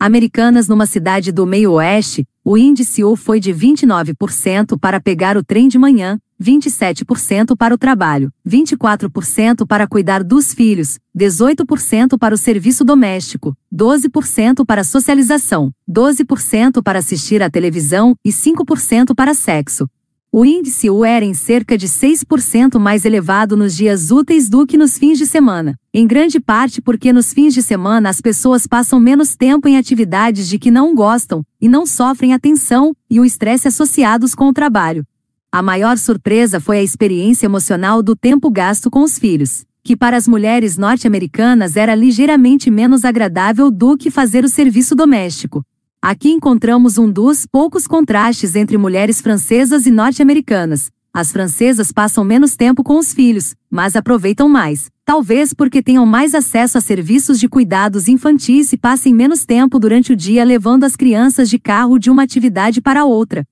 Americanas 0.00 0.66
numa 0.66 0.86
cidade 0.86 1.30
do 1.30 1.44
meio-oeste, 1.44 2.26
o 2.42 2.56
índice 2.56 3.04
U 3.04 3.14
foi 3.16 3.38
de 3.38 3.52
29% 3.52 4.78
para 4.80 4.98
pegar 4.98 5.36
o 5.36 5.44
trem 5.44 5.68
de 5.68 5.78
manhã, 5.78 6.18
27% 6.42 7.54
para 7.54 7.74
o 7.74 7.76
trabalho, 7.76 8.32
24% 8.48 9.66
para 9.66 9.86
cuidar 9.86 10.24
dos 10.24 10.54
filhos, 10.54 10.98
18% 11.14 12.16
para 12.18 12.34
o 12.34 12.38
serviço 12.38 12.82
doméstico, 12.82 13.54
12% 13.70 14.64
para 14.64 14.84
socialização, 14.84 15.70
12% 15.86 16.82
para 16.82 17.00
assistir 17.00 17.42
à 17.42 17.50
televisão 17.50 18.14
e 18.24 18.30
5% 18.30 19.14
para 19.14 19.34
sexo. 19.34 19.86
O 20.32 20.44
índice 20.44 20.88
U 20.88 21.04
era 21.04 21.24
em 21.24 21.34
cerca 21.34 21.76
de 21.76 21.88
6% 21.88 22.78
mais 22.78 23.04
elevado 23.04 23.56
nos 23.56 23.74
dias 23.74 24.12
úteis 24.12 24.48
do 24.48 24.64
que 24.64 24.78
nos 24.78 24.96
fins 24.96 25.18
de 25.18 25.26
semana, 25.26 25.76
em 25.92 26.06
grande 26.06 26.38
parte 26.38 26.80
porque 26.80 27.12
nos 27.12 27.32
fins 27.32 27.52
de 27.52 27.60
semana 27.60 28.08
as 28.08 28.20
pessoas 28.20 28.64
passam 28.64 29.00
menos 29.00 29.34
tempo 29.34 29.66
em 29.66 29.76
atividades 29.76 30.48
de 30.48 30.56
que 30.56 30.70
não 30.70 30.94
gostam 30.94 31.42
e 31.60 31.68
não 31.68 31.84
sofrem 31.84 32.32
a 32.32 32.38
tensão 32.38 32.94
e 33.10 33.18
o 33.18 33.24
estresse 33.24 33.66
associados 33.66 34.32
com 34.32 34.46
o 34.46 34.52
trabalho. 34.52 35.04
A 35.50 35.60
maior 35.62 35.98
surpresa 35.98 36.60
foi 36.60 36.78
a 36.78 36.82
experiência 36.82 37.46
emocional 37.46 38.00
do 38.00 38.14
tempo 38.14 38.48
gasto 38.52 38.88
com 38.88 39.02
os 39.02 39.18
filhos, 39.18 39.64
que 39.82 39.96
para 39.96 40.16
as 40.16 40.28
mulheres 40.28 40.78
norte-americanas 40.78 41.74
era 41.74 41.92
ligeiramente 41.92 42.70
menos 42.70 43.04
agradável 43.04 43.68
do 43.68 43.96
que 43.96 44.12
fazer 44.12 44.44
o 44.44 44.48
serviço 44.48 44.94
doméstico. 44.94 45.66
Aqui 46.02 46.30
encontramos 46.30 46.96
um 46.96 47.12
dos 47.12 47.44
poucos 47.44 47.86
contrastes 47.86 48.56
entre 48.56 48.78
mulheres 48.78 49.20
francesas 49.20 49.84
e 49.84 49.90
norte-americanas. 49.90 50.90
As 51.12 51.30
francesas 51.30 51.92
passam 51.92 52.24
menos 52.24 52.56
tempo 52.56 52.82
com 52.82 52.98
os 52.98 53.12
filhos, 53.12 53.54
mas 53.70 53.94
aproveitam 53.94 54.48
mais, 54.48 54.90
talvez 55.04 55.52
porque 55.52 55.82
tenham 55.82 56.06
mais 56.06 56.34
acesso 56.34 56.78
a 56.78 56.80
serviços 56.80 57.38
de 57.38 57.50
cuidados 57.50 58.08
infantis 58.08 58.72
e 58.72 58.78
passem 58.78 59.12
menos 59.12 59.44
tempo 59.44 59.78
durante 59.78 60.14
o 60.14 60.16
dia 60.16 60.42
levando 60.42 60.84
as 60.84 60.96
crianças 60.96 61.50
de 61.50 61.58
carro 61.58 61.98
de 61.98 62.10
uma 62.10 62.22
atividade 62.22 62.80
para 62.80 63.04
outra. 63.04 63.46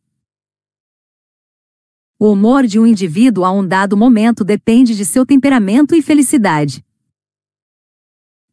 O 2.18 2.32
humor 2.32 2.66
de 2.66 2.80
um 2.80 2.86
indivíduo 2.86 3.44
a 3.44 3.52
um 3.52 3.66
dado 3.66 3.94
momento 3.94 4.42
depende 4.42 4.96
de 4.96 5.04
seu 5.04 5.26
temperamento 5.26 5.94
e 5.94 6.00
felicidade 6.00 6.82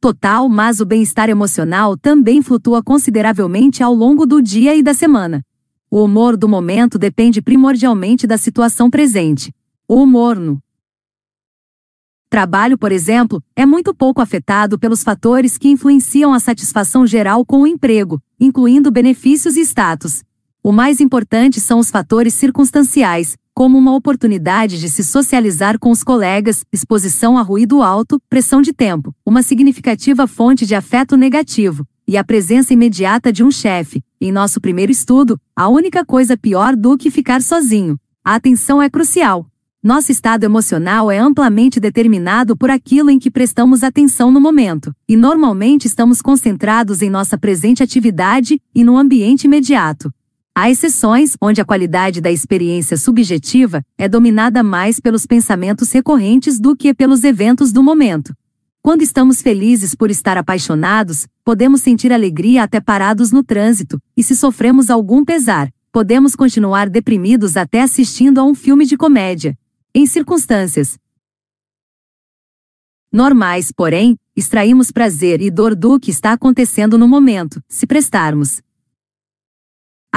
total, 0.06 0.48
mas 0.48 0.80
o 0.80 0.86
bem-estar 0.86 1.32
emocional 1.32 1.98
também 1.98 2.40
flutua 2.40 2.84
consideravelmente 2.84 3.82
ao 3.82 3.92
longo 3.92 4.24
do 4.28 4.40
dia 4.40 4.76
e 4.76 4.84
da 4.84 4.94
semana. 4.94 5.42
O 5.90 6.04
humor 6.04 6.38
do 6.38 6.48
momento 6.48 7.00
depende 7.00 7.42
primordialmente 7.42 8.28
da 8.28 8.38
situação 8.38 8.88
presente. 8.88 9.52
O 9.88 9.96
humor 10.04 10.36
no 10.36 10.62
trabalho, 12.30 12.78
por 12.78 12.92
exemplo, 12.92 13.42
é 13.56 13.66
muito 13.66 13.96
pouco 13.96 14.22
afetado 14.22 14.78
pelos 14.78 15.02
fatores 15.02 15.58
que 15.58 15.70
influenciam 15.70 16.36
a 16.36 16.40
satisfação 16.40 17.08
geral 17.08 17.44
com 17.44 17.62
o 17.62 17.68
emprego, 17.68 18.22
incluindo 18.40 18.92
benefícios 18.92 19.58
e 19.58 19.62
status. 19.62 20.24
O 20.62 20.72
mais 20.72 21.02
importante 21.02 21.60
são 21.60 21.80
os 21.80 21.90
fatores 21.90 22.36
circunstanciais, 22.36 23.36
como 23.56 23.78
uma 23.78 23.96
oportunidade 23.96 24.78
de 24.78 24.90
se 24.90 25.02
socializar 25.02 25.80
com 25.80 25.90
os 25.90 26.04
colegas, 26.04 26.66
exposição 26.74 27.38
a 27.38 27.42
ruído 27.42 27.82
alto, 27.82 28.22
pressão 28.30 28.62
de 28.62 28.74
tempo, 28.74 29.16
uma 29.26 29.42
significativa 29.42 30.28
fonte 30.28 30.66
de 30.66 30.76
afeto 30.76 31.16
negativo, 31.16 31.88
e 32.06 32.18
a 32.18 32.24
presença 32.24 32.74
imediata 32.74 33.32
de 33.32 33.46
um 33.46 33.50
chefe. 33.50 34.04
Em 34.20 34.30
nosso 34.30 34.60
primeiro 34.60 34.92
estudo, 34.92 35.40
a 35.56 35.70
única 35.70 36.04
coisa 36.04 36.36
pior 36.36 36.76
do 36.76 36.98
que 36.98 37.10
ficar 37.10 37.42
sozinho. 37.42 37.98
A 38.26 38.36
atenção 38.36 38.82
é 38.82 38.90
crucial. 38.90 39.48
Nosso 39.82 40.12
estado 40.12 40.44
emocional 40.44 41.10
é 41.10 41.18
amplamente 41.18 41.80
determinado 41.80 42.58
por 42.58 42.70
aquilo 42.70 43.10
em 43.10 43.18
que 43.18 43.32
prestamos 43.32 43.84
atenção 43.84 44.32
no 44.32 44.42
momento, 44.42 44.94
e 45.08 45.16
normalmente 45.16 45.86
estamos 45.86 46.22
concentrados 46.22 47.02
em 47.02 47.10
nossa 47.10 47.38
presente 47.38 47.82
atividade 47.82 48.62
e 48.74 48.84
no 48.84 48.98
ambiente 48.98 49.46
imediato. 49.46 50.12
Há 50.58 50.70
exceções 50.70 51.36
onde 51.42 51.60
a 51.60 51.66
qualidade 51.66 52.22
da 52.22 52.32
experiência 52.32 52.96
subjetiva 52.96 53.84
é 53.98 54.08
dominada 54.08 54.64
mais 54.64 55.02
pelos 55.02 55.26
pensamentos 55.26 55.92
recorrentes 55.92 56.62
do 56.62 56.78
que 56.78 56.94
pelos 56.94 57.26
eventos 57.26 57.74
do 57.74 57.84
momento. 57.84 58.34
Quando 58.82 59.02
estamos 59.02 59.42
felizes 59.42 59.94
por 59.94 60.10
estar 60.10 60.38
apaixonados, 60.38 61.28
podemos 61.44 61.82
sentir 61.82 62.14
alegria 62.14 62.64
até 62.64 62.80
parados 62.80 63.34
no 63.34 63.44
trânsito, 63.44 64.02
e 64.16 64.24
se 64.24 64.34
sofremos 64.34 64.90
algum 64.90 65.26
pesar, 65.26 65.70
podemos 65.92 66.38
continuar 66.38 66.90
deprimidos 66.90 67.58
até 67.58 67.82
assistindo 67.82 68.40
a 68.40 68.46
um 68.46 68.56
filme 68.56 68.86
de 68.86 68.96
comédia. 68.96 69.58
Em 69.94 70.06
circunstâncias 70.06 70.98
normais, 73.12 73.74
porém, 73.76 74.16
extraímos 74.34 74.90
prazer 74.90 75.42
e 75.42 75.52
dor 75.52 75.76
do 75.76 76.00
que 76.00 76.12
está 76.12 76.32
acontecendo 76.32 76.98
no 76.98 77.10
momento, 77.10 77.62
se 77.68 77.86
prestarmos 77.86 78.62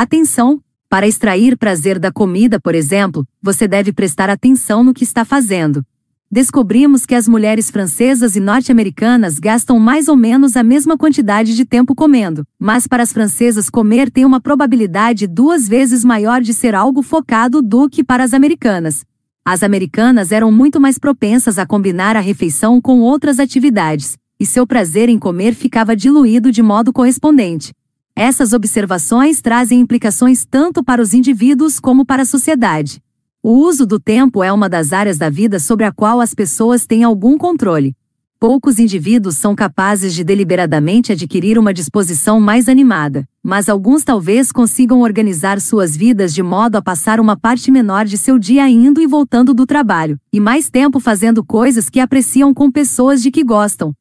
Atenção! 0.01 0.61
Para 0.89 1.09
extrair 1.09 1.59
prazer 1.59 1.99
da 1.99 2.13
comida, 2.13 2.61
por 2.61 2.73
exemplo, 2.73 3.27
você 3.43 3.67
deve 3.67 3.93
prestar 3.93 4.31
atenção 4.31 4.85
no 4.85 4.95
que 4.95 5.03
está 5.03 5.25
fazendo. 5.25 5.85
Descobrimos 6.31 7.05
que 7.05 7.17
as 7.17 7.27
mulheres 7.27 7.69
francesas 7.69 8.37
e 8.37 8.41
norte-americanas 8.41 9.41
gastam 9.41 9.77
mais 9.81 10.07
ou 10.07 10.15
menos 10.15 10.57
a 10.57 10.63
mesma 10.63 10.97
quantidade 10.97 11.57
de 11.57 11.65
tempo 11.65 11.97
comendo, 11.97 12.47
mas 12.61 12.87
para 12.87 13.03
as 13.03 13.13
francesas 13.13 13.69
comer 13.69 14.09
tem 14.09 14.25
uma 14.25 14.41
probabilidade 14.41 15.27
duas 15.27 15.67
vezes 15.67 16.05
maior 16.05 16.41
de 16.43 16.55
ser 16.55 16.77
algo 16.77 17.03
focado 17.03 17.61
do 17.61 17.91
que 17.91 18.05
para 18.05 18.23
as 18.23 18.33
americanas. 18.33 19.05
As 19.45 19.65
americanas 19.65 20.31
eram 20.31 20.53
muito 20.53 20.81
mais 20.81 20.97
propensas 20.97 21.59
a 21.59 21.67
combinar 21.67 22.15
a 22.15 22.21
refeição 22.21 22.81
com 22.81 23.01
outras 23.01 23.41
atividades, 23.41 24.17
e 24.39 24.47
seu 24.47 24.65
prazer 24.65 25.09
em 25.09 25.19
comer 25.19 25.57
ficava 25.57 25.97
diluído 25.97 26.53
de 26.53 26.63
modo 26.63 26.93
correspondente. 26.93 27.73
Essas 28.19 28.53
observações 28.53 29.41
trazem 29.41 29.79
implicações 29.79 30.45
tanto 30.45 30.83
para 30.83 31.01
os 31.01 31.15
indivíduos 31.15 31.79
como 31.79 32.05
para 32.05 32.23
a 32.23 32.27
sociedade. 32.27 33.01
O 33.41 33.53
uso 33.53 33.87
do 33.87 34.01
tempo 34.01 34.43
é 34.43 34.53
uma 34.53 34.69
das 34.69 34.93
áreas 34.93 35.19
da 35.19 35.31
vida 35.31 35.61
sobre 35.61 35.85
a 35.85 35.93
qual 35.93 36.21
as 36.21 36.35
pessoas 36.35 36.85
têm 36.85 37.05
algum 37.05 37.39
controle. 37.39 37.95
Poucos 38.41 38.81
indivíduos 38.81 39.37
são 39.37 39.55
capazes 39.55 40.13
de 40.15 40.25
deliberadamente 40.25 41.13
adquirir 41.13 41.61
uma 41.61 41.73
disposição 41.73 42.41
mais 42.41 42.69
animada, 42.69 43.25
mas 43.41 43.69
alguns 43.69 44.03
talvez 44.03 44.51
consigam 44.51 45.01
organizar 45.03 45.61
suas 45.61 45.97
vidas 45.97 46.35
de 46.35 46.43
modo 46.43 46.75
a 46.75 46.83
passar 46.83 47.21
uma 47.21 47.37
parte 47.37 47.71
menor 47.71 48.05
de 48.05 48.19
seu 48.19 48.37
dia 48.37 48.69
indo 48.69 49.01
e 49.01 49.07
voltando 49.07 49.55
do 49.55 49.65
trabalho, 49.65 50.19
e 50.33 50.41
mais 50.41 50.69
tempo 50.69 50.99
fazendo 50.99 51.45
coisas 51.45 51.89
que 51.89 52.01
apreciam 52.01 52.53
com 52.53 52.69
pessoas 52.69 53.23
de 53.23 53.31
que 53.31 53.45
gostam, 53.45 53.95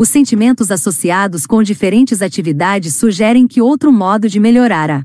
os 0.00 0.08
sentimentos 0.08 0.70
associados 0.70 1.46
com 1.46 1.62
diferentes 1.62 2.22
atividades 2.22 2.94
sugerem 2.94 3.46
que 3.46 3.60
outro 3.60 3.92
modo 3.92 4.30
de 4.30 4.40
melhorar 4.40 4.90
a 4.90 5.02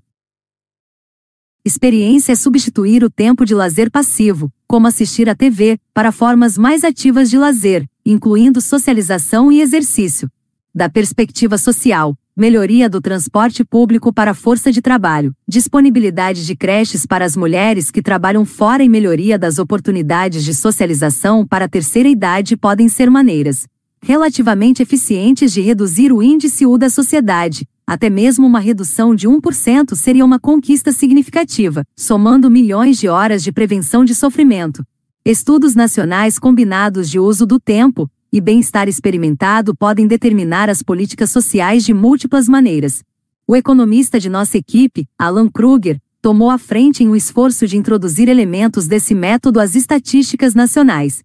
experiência 1.65 2.31
é 2.31 2.35
substituir 2.35 3.03
o 3.03 3.09
tempo 3.09 3.43
de 3.43 3.53
lazer 3.53 3.91
passivo, 3.91 4.49
como 4.65 4.87
assistir 4.87 5.27
à 5.27 5.35
TV, 5.35 5.77
para 5.93 6.13
formas 6.13 6.57
mais 6.57 6.85
ativas 6.85 7.29
de 7.29 7.37
lazer, 7.37 7.85
incluindo 8.05 8.61
socialização 8.61 9.51
e 9.51 9.59
exercício. 9.59 10.31
Da 10.73 10.87
perspectiva 10.87 11.57
social, 11.57 12.17
melhoria 12.33 12.87
do 12.87 13.01
transporte 13.01 13.65
público 13.65 14.13
para 14.13 14.31
a 14.31 14.35
força 14.35 14.71
de 14.71 14.81
trabalho, 14.81 15.35
disponibilidade 15.45 16.45
de 16.45 16.55
creches 16.55 17.05
para 17.05 17.25
as 17.25 17.35
mulheres 17.35 17.91
que 17.91 18.01
trabalham 18.01 18.45
fora 18.45 18.81
e 18.81 18.87
melhoria 18.87 19.37
das 19.37 19.59
oportunidades 19.59 20.45
de 20.45 20.53
socialização 20.53 21.45
para 21.45 21.65
a 21.65 21.69
terceira 21.69 22.07
idade 22.07 22.55
podem 22.55 22.87
ser 22.87 23.09
maneiras 23.11 23.67
relativamente 24.05 24.83
eficientes 24.83 25.51
de 25.51 25.61
reduzir 25.61 26.13
o 26.13 26.21
índice 26.21 26.63
U 26.63 26.77
da 26.77 26.91
sociedade. 26.91 27.67
Até 27.87 28.07
mesmo 28.07 28.45
uma 28.45 28.59
redução 28.59 29.15
de 29.15 29.27
1% 29.27 29.95
seria 29.95 30.23
uma 30.23 30.39
conquista 30.39 30.91
significativa, 30.91 31.83
somando 31.95 32.49
milhões 32.49 32.99
de 32.99 33.07
horas 33.07 33.43
de 33.43 33.51
prevenção 33.51 34.05
de 34.05 34.13
sofrimento. 34.13 34.85
Estudos 35.25 35.73
nacionais 35.73 36.37
combinados 36.37 37.09
de 37.09 37.19
uso 37.19 37.47
do 37.47 37.59
tempo 37.59 38.07
e 38.31 38.39
bem-estar 38.39 38.87
experimentado 38.87 39.75
podem 39.75 40.05
determinar 40.05 40.69
as 40.69 40.83
políticas 40.83 41.31
sociais 41.31 41.83
de 41.83 41.91
múltiplas 41.91 42.47
maneiras. 42.47 43.01
O 43.47 43.55
economista 43.55 44.19
de 44.19 44.29
nossa 44.29 44.55
equipe, 44.55 45.07
Alan 45.17 45.49
Kruger, 45.49 45.99
tomou 46.21 46.51
a 46.51 46.59
frente 46.59 47.03
em 47.03 47.09
um 47.09 47.15
esforço 47.15 47.65
de 47.65 47.75
introduzir 47.75 48.29
elementos 48.29 48.87
desse 48.87 49.15
método 49.15 49.59
às 49.59 49.73
estatísticas 49.73 50.53
nacionais. 50.53 51.23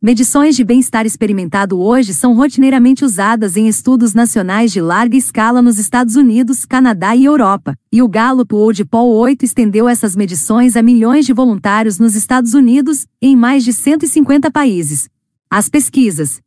Medições 0.00 0.54
de 0.54 0.62
bem-estar 0.62 1.06
experimentado 1.06 1.76
hoje 1.80 2.14
são 2.14 2.32
rotineiramente 2.32 3.04
usadas 3.04 3.56
em 3.56 3.66
estudos 3.66 4.14
nacionais 4.14 4.70
de 4.70 4.80
larga 4.80 5.16
escala 5.16 5.60
nos 5.60 5.76
Estados 5.76 6.14
Unidos, 6.14 6.64
Canadá 6.64 7.16
e 7.16 7.24
Europa, 7.24 7.76
e 7.90 8.00
o 8.00 8.06
Gallup 8.06 8.54
World 8.54 8.84
Poll 8.84 9.12
8 9.16 9.44
estendeu 9.44 9.88
essas 9.88 10.14
medições 10.14 10.76
a 10.76 10.82
milhões 10.82 11.26
de 11.26 11.32
voluntários 11.32 11.98
nos 11.98 12.14
Estados 12.14 12.54
Unidos 12.54 13.08
em 13.20 13.34
mais 13.34 13.64
de 13.64 13.72
150 13.72 14.52
países. 14.52 15.08
As 15.50 15.68
pesquisas 15.68 16.40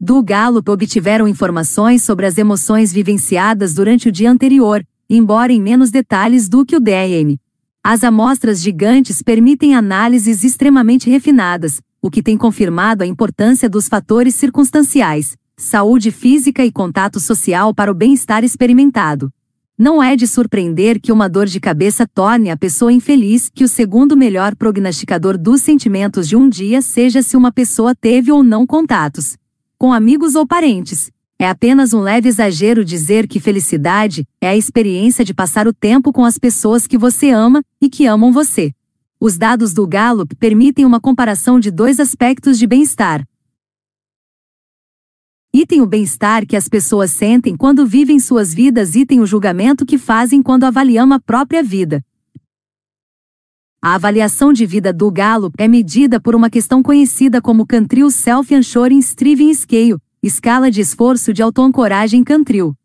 do 0.00 0.22
Gallup 0.22 0.70
obtiveram 0.70 1.28
informações 1.28 2.02
sobre 2.02 2.24
as 2.24 2.38
emoções 2.38 2.90
vivenciadas 2.90 3.74
durante 3.74 4.08
o 4.08 4.12
dia 4.12 4.30
anterior, 4.30 4.82
embora 5.10 5.52
em 5.52 5.60
menos 5.60 5.90
detalhes 5.90 6.48
do 6.48 6.64
que 6.64 6.74
o 6.74 6.80
DRM. 6.80 7.36
As 7.84 8.04
amostras 8.04 8.62
gigantes 8.62 9.22
permitem 9.22 9.74
análises 9.74 10.44
extremamente 10.44 11.10
refinadas, 11.10 11.80
o 12.00 12.10
que 12.10 12.22
tem 12.22 12.36
confirmado 12.36 13.02
a 13.02 13.06
importância 13.06 13.68
dos 13.68 13.88
fatores 13.88 14.36
circunstanciais, 14.36 15.36
saúde 15.56 16.12
física 16.12 16.64
e 16.64 16.70
contato 16.70 17.18
social 17.18 17.74
para 17.74 17.90
o 17.90 17.94
bem-estar 17.94 18.44
experimentado. 18.44 19.32
Não 19.76 20.00
é 20.00 20.14
de 20.14 20.28
surpreender 20.28 21.00
que 21.00 21.10
uma 21.10 21.28
dor 21.28 21.46
de 21.46 21.58
cabeça 21.58 22.06
torne 22.06 22.50
a 22.50 22.56
pessoa 22.56 22.92
infeliz, 22.92 23.50
que 23.52 23.64
o 23.64 23.68
segundo 23.68 24.16
melhor 24.16 24.54
prognosticador 24.54 25.36
dos 25.36 25.60
sentimentos 25.60 26.28
de 26.28 26.36
um 26.36 26.48
dia 26.48 26.80
seja 26.80 27.20
se 27.20 27.36
uma 27.36 27.50
pessoa 27.50 27.96
teve 27.96 28.30
ou 28.30 28.44
não 28.44 28.64
contatos 28.64 29.36
com 29.76 29.92
amigos 29.92 30.36
ou 30.36 30.46
parentes. 30.46 31.10
É 31.42 31.48
apenas 31.48 31.92
um 31.92 31.98
leve 31.98 32.28
exagero 32.28 32.84
dizer 32.84 33.26
que 33.26 33.40
felicidade 33.40 34.24
é 34.40 34.50
a 34.50 34.56
experiência 34.56 35.24
de 35.24 35.34
passar 35.34 35.66
o 35.66 35.72
tempo 35.72 36.12
com 36.12 36.24
as 36.24 36.38
pessoas 36.38 36.86
que 36.86 36.96
você 36.96 37.30
ama 37.30 37.64
e 37.80 37.90
que 37.90 38.06
amam 38.06 38.30
você. 38.30 38.72
Os 39.18 39.36
dados 39.36 39.74
do 39.74 39.84
Gallup 39.84 40.36
permitem 40.36 40.84
uma 40.84 41.00
comparação 41.00 41.58
de 41.58 41.68
dois 41.68 41.98
aspectos 41.98 42.60
de 42.60 42.64
bem-estar. 42.64 43.26
Item 45.52 45.80
o 45.80 45.86
bem-estar 45.86 46.46
que 46.46 46.54
as 46.54 46.68
pessoas 46.68 47.10
sentem 47.10 47.56
quando 47.56 47.84
vivem 47.84 48.20
suas 48.20 48.54
vidas, 48.54 48.94
item 48.94 49.18
o 49.18 49.26
julgamento 49.26 49.84
que 49.84 49.98
fazem 49.98 50.40
quando 50.40 50.62
avaliam 50.62 51.12
a 51.12 51.18
própria 51.18 51.60
vida. 51.60 52.04
A 53.82 53.96
avaliação 53.96 54.52
de 54.52 54.64
vida 54.64 54.92
do 54.92 55.10
Gallup 55.10 55.56
é 55.58 55.66
medida 55.66 56.20
por 56.20 56.36
uma 56.36 56.48
questão 56.48 56.84
conhecida 56.84 57.42
como 57.42 57.66
Cantril 57.66 58.12
Self-Anshoring 58.12 59.00
Striving 59.00 59.52
Scale, 59.54 59.98
escala 60.22 60.70
de 60.70 60.80
esforço 60.80 61.32
de 61.32 61.42
autoancoragem 61.42 62.22
Cantril. 62.22 62.76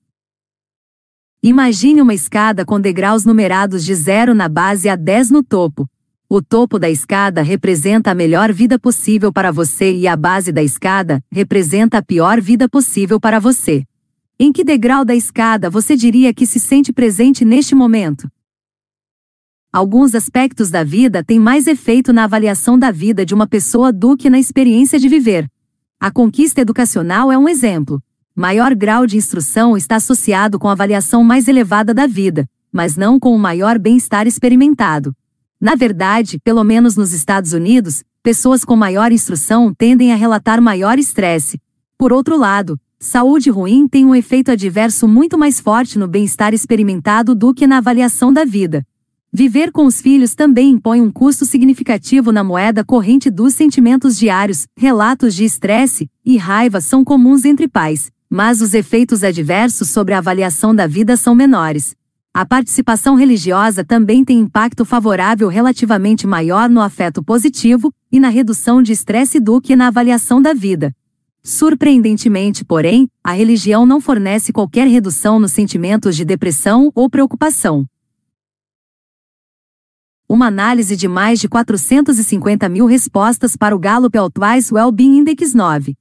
Imagine 1.43 2.01
uma 2.01 2.15
escada 2.15 2.65
com 2.65 2.81
degraus 2.81 3.25
numerados 3.25 3.85
de 3.85 3.93
0 3.93 4.33
na 4.33 4.49
base 4.49 4.89
a 4.89 4.95
10 4.95 5.29
no 5.29 5.43
topo. 5.43 5.87
O 6.27 6.41
topo 6.41 6.79
da 6.79 6.89
escada 6.89 7.43
representa 7.43 8.09
a 8.09 8.15
melhor 8.15 8.51
vida 8.51 8.79
possível 8.79 9.31
para 9.31 9.51
você 9.51 9.95
e 9.95 10.07
a 10.07 10.15
base 10.15 10.51
da 10.51 10.63
escada 10.63 11.23
representa 11.31 11.99
a 11.99 12.01
pior 12.01 12.41
vida 12.41 12.67
possível 12.67 13.19
para 13.19 13.39
você. 13.39 13.85
Em 14.39 14.51
que 14.51 14.63
degrau 14.63 15.05
da 15.05 15.13
escada 15.13 15.69
você 15.69 15.95
diria 15.95 16.33
que 16.33 16.47
se 16.47 16.59
sente 16.59 16.91
presente 16.91 17.45
neste 17.45 17.75
momento? 17.75 18.27
Alguns 19.71 20.15
aspectos 20.15 20.71
da 20.71 20.83
vida 20.83 21.23
têm 21.23 21.37
mais 21.37 21.67
efeito 21.67 22.11
na 22.11 22.23
avaliação 22.23 22.79
da 22.79 22.89
vida 22.89 23.23
de 23.23 23.35
uma 23.35 23.45
pessoa 23.45 23.93
do 23.93 24.17
que 24.17 24.27
na 24.27 24.39
experiência 24.39 24.97
de 24.97 25.07
viver. 25.07 25.47
A 25.99 26.11
conquista 26.11 26.61
educacional 26.61 27.31
é 27.31 27.37
um 27.39 27.49
exemplo. 27.49 27.99
Maior 28.35 28.75
grau 28.75 29.07
de 29.07 29.17
instrução 29.17 29.75
está 29.75 29.95
associado 29.95 30.59
com 30.59 30.69
a 30.69 30.73
avaliação 30.73 31.23
mais 31.23 31.47
elevada 31.47 31.91
da 31.91 32.05
vida, 32.05 32.47
mas 32.71 32.95
não 32.95 33.19
com 33.19 33.35
o 33.35 33.39
maior 33.39 33.79
bem-estar 33.79 34.27
experimentado. 34.27 35.15
Na 35.59 35.73
verdade, 35.73 36.37
pelo 36.43 36.63
menos 36.63 36.95
nos 36.95 37.13
Estados 37.13 37.51
Unidos, 37.51 38.03
pessoas 38.21 38.63
com 38.63 38.75
maior 38.75 39.11
instrução 39.11 39.73
tendem 39.73 40.13
a 40.13 40.15
relatar 40.15 40.61
maior 40.61 40.99
estresse. 40.99 41.59
Por 41.97 42.13
outro 42.13 42.37
lado, 42.37 42.79
saúde 42.99 43.49
ruim 43.49 43.87
tem 43.87 44.05
um 44.05 44.13
efeito 44.13 44.51
adverso 44.51 45.07
muito 45.07 45.35
mais 45.35 45.59
forte 45.59 45.97
no 45.97 46.07
bem-estar 46.07 46.53
experimentado 46.53 47.33
do 47.33 47.55
que 47.55 47.65
na 47.65 47.79
avaliação 47.79 48.31
da 48.31 48.45
vida. 48.45 48.85
Viver 49.31 49.71
com 49.71 49.85
os 49.85 50.01
filhos 50.01 50.33
também 50.33 50.71
impõe 50.71 51.01
um 51.01 51.11
custo 51.11 51.45
significativo 51.45 52.31
na 52.31 52.43
moeda 52.43 52.83
corrente 52.83 53.29
dos 53.29 53.53
sentimentos 53.53 54.17
diários. 54.17 54.65
Relatos 54.75 55.35
de 55.35 55.43
estresse 55.43 56.09
e 56.25 56.37
raiva 56.37 56.79
são 56.79 57.03
comuns 57.03 57.43
entre 57.43 57.67
pais, 57.67 58.09
mas 58.29 58.61
os 58.61 58.73
efeitos 58.73 59.23
adversos 59.23 59.89
sobre 59.89 60.13
a 60.13 60.19
avaliação 60.19 60.73
da 60.73 60.87
vida 60.87 61.17
são 61.17 61.35
menores. 61.35 61.93
A 62.33 62.45
participação 62.45 63.15
religiosa 63.15 63.83
também 63.83 64.23
tem 64.23 64.39
impacto 64.39 64.85
favorável 64.85 65.49
relativamente 65.49 66.25
maior 66.25 66.69
no 66.69 66.81
afeto 66.81 67.21
positivo 67.21 67.91
e 68.11 68.19
na 68.19 68.29
redução 68.29 68.81
de 68.81 68.93
estresse 68.93 69.39
do 69.39 69.59
que 69.59 69.75
na 69.75 69.87
avaliação 69.87 70.41
da 70.41 70.53
vida. 70.53 70.95
Surpreendentemente, 71.43 72.63
porém, 72.63 73.09
a 73.23 73.31
religião 73.31 73.85
não 73.85 73.99
fornece 73.99 74.53
qualquer 74.53 74.87
redução 74.87 75.39
nos 75.39 75.51
sentimentos 75.51 76.15
de 76.15 76.23
depressão 76.23 76.91
ou 76.93 77.09
preocupação. 77.09 77.85
Uma 80.29 80.47
análise 80.47 80.97
de 80.97 81.07
mais 81.07 81.39
de 81.39 81.47
450 81.47 82.67
mil 82.67 82.85
respostas 82.85 83.55
para 83.55 83.73
o 83.73 83.79
Gallup 83.79 84.17
Altwise 84.17 84.73
Wellbeing 84.73 85.19
Index 85.19 85.53
9 85.53 85.95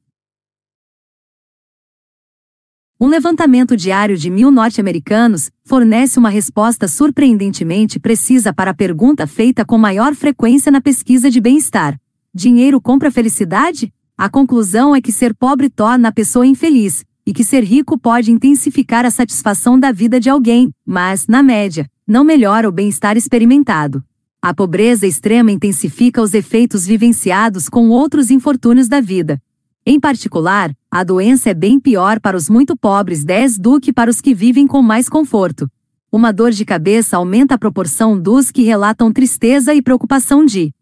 um 2.98 3.08
levantamento 3.08 3.76
diário 3.76 4.16
de 4.16 4.30
mil 4.30 4.50
norte-americanos 4.50 5.50
fornece 5.62 6.18
uma 6.18 6.30
resposta 6.30 6.88
surpreendentemente 6.88 8.00
precisa 8.00 8.54
para 8.54 8.70
a 8.70 8.74
pergunta 8.74 9.26
feita 9.26 9.66
com 9.66 9.76
maior 9.76 10.14
frequência 10.14 10.72
na 10.72 10.80
pesquisa 10.80 11.30
de 11.30 11.38
bem-estar: 11.38 12.00
Dinheiro 12.34 12.80
compra 12.80 13.10
felicidade? 13.10 13.92
A 14.16 14.30
conclusão 14.30 14.96
é 14.96 15.02
que 15.02 15.12
ser 15.12 15.34
pobre 15.34 15.68
torna 15.68 16.08
a 16.08 16.12
pessoa 16.12 16.46
infeliz, 16.46 17.04
e 17.26 17.34
que 17.34 17.44
ser 17.44 17.62
rico 17.62 17.98
pode 17.98 18.32
intensificar 18.32 19.04
a 19.04 19.10
satisfação 19.10 19.78
da 19.78 19.92
vida 19.92 20.18
de 20.18 20.30
alguém, 20.30 20.72
mas, 20.84 21.26
na 21.26 21.42
média, 21.42 21.86
não 22.06 22.24
melhora 22.24 22.66
o 22.66 22.72
bem-estar 22.72 23.14
experimentado. 23.14 24.02
A 24.48 24.54
pobreza 24.54 25.08
extrema 25.08 25.50
intensifica 25.50 26.22
os 26.22 26.32
efeitos 26.32 26.86
vivenciados 26.86 27.68
com 27.68 27.88
outros 27.88 28.30
infortúnios 28.30 28.86
da 28.86 29.00
vida, 29.00 29.42
em 29.84 29.98
particular, 29.98 30.72
a 30.88 31.02
doença 31.02 31.50
é 31.50 31.54
bem 31.54 31.80
pior 31.80 32.20
para 32.20 32.36
os 32.36 32.48
muito 32.48 32.76
pobres 32.76 33.24
10 33.24 33.58
do 33.58 33.80
que 33.80 33.92
para 33.92 34.08
os 34.08 34.20
que 34.20 34.32
vivem 34.32 34.64
com 34.64 34.80
mais 34.80 35.08
conforto. 35.08 35.68
Uma 36.12 36.32
dor 36.32 36.52
de 36.52 36.64
cabeça 36.64 37.16
aumenta 37.16 37.56
a 37.56 37.58
proporção 37.58 38.16
dos 38.16 38.52
que 38.52 38.62
relatam 38.62 39.12
tristeza 39.12 39.74
e 39.74 39.82
preocupação 39.82 40.44
de 40.44 40.72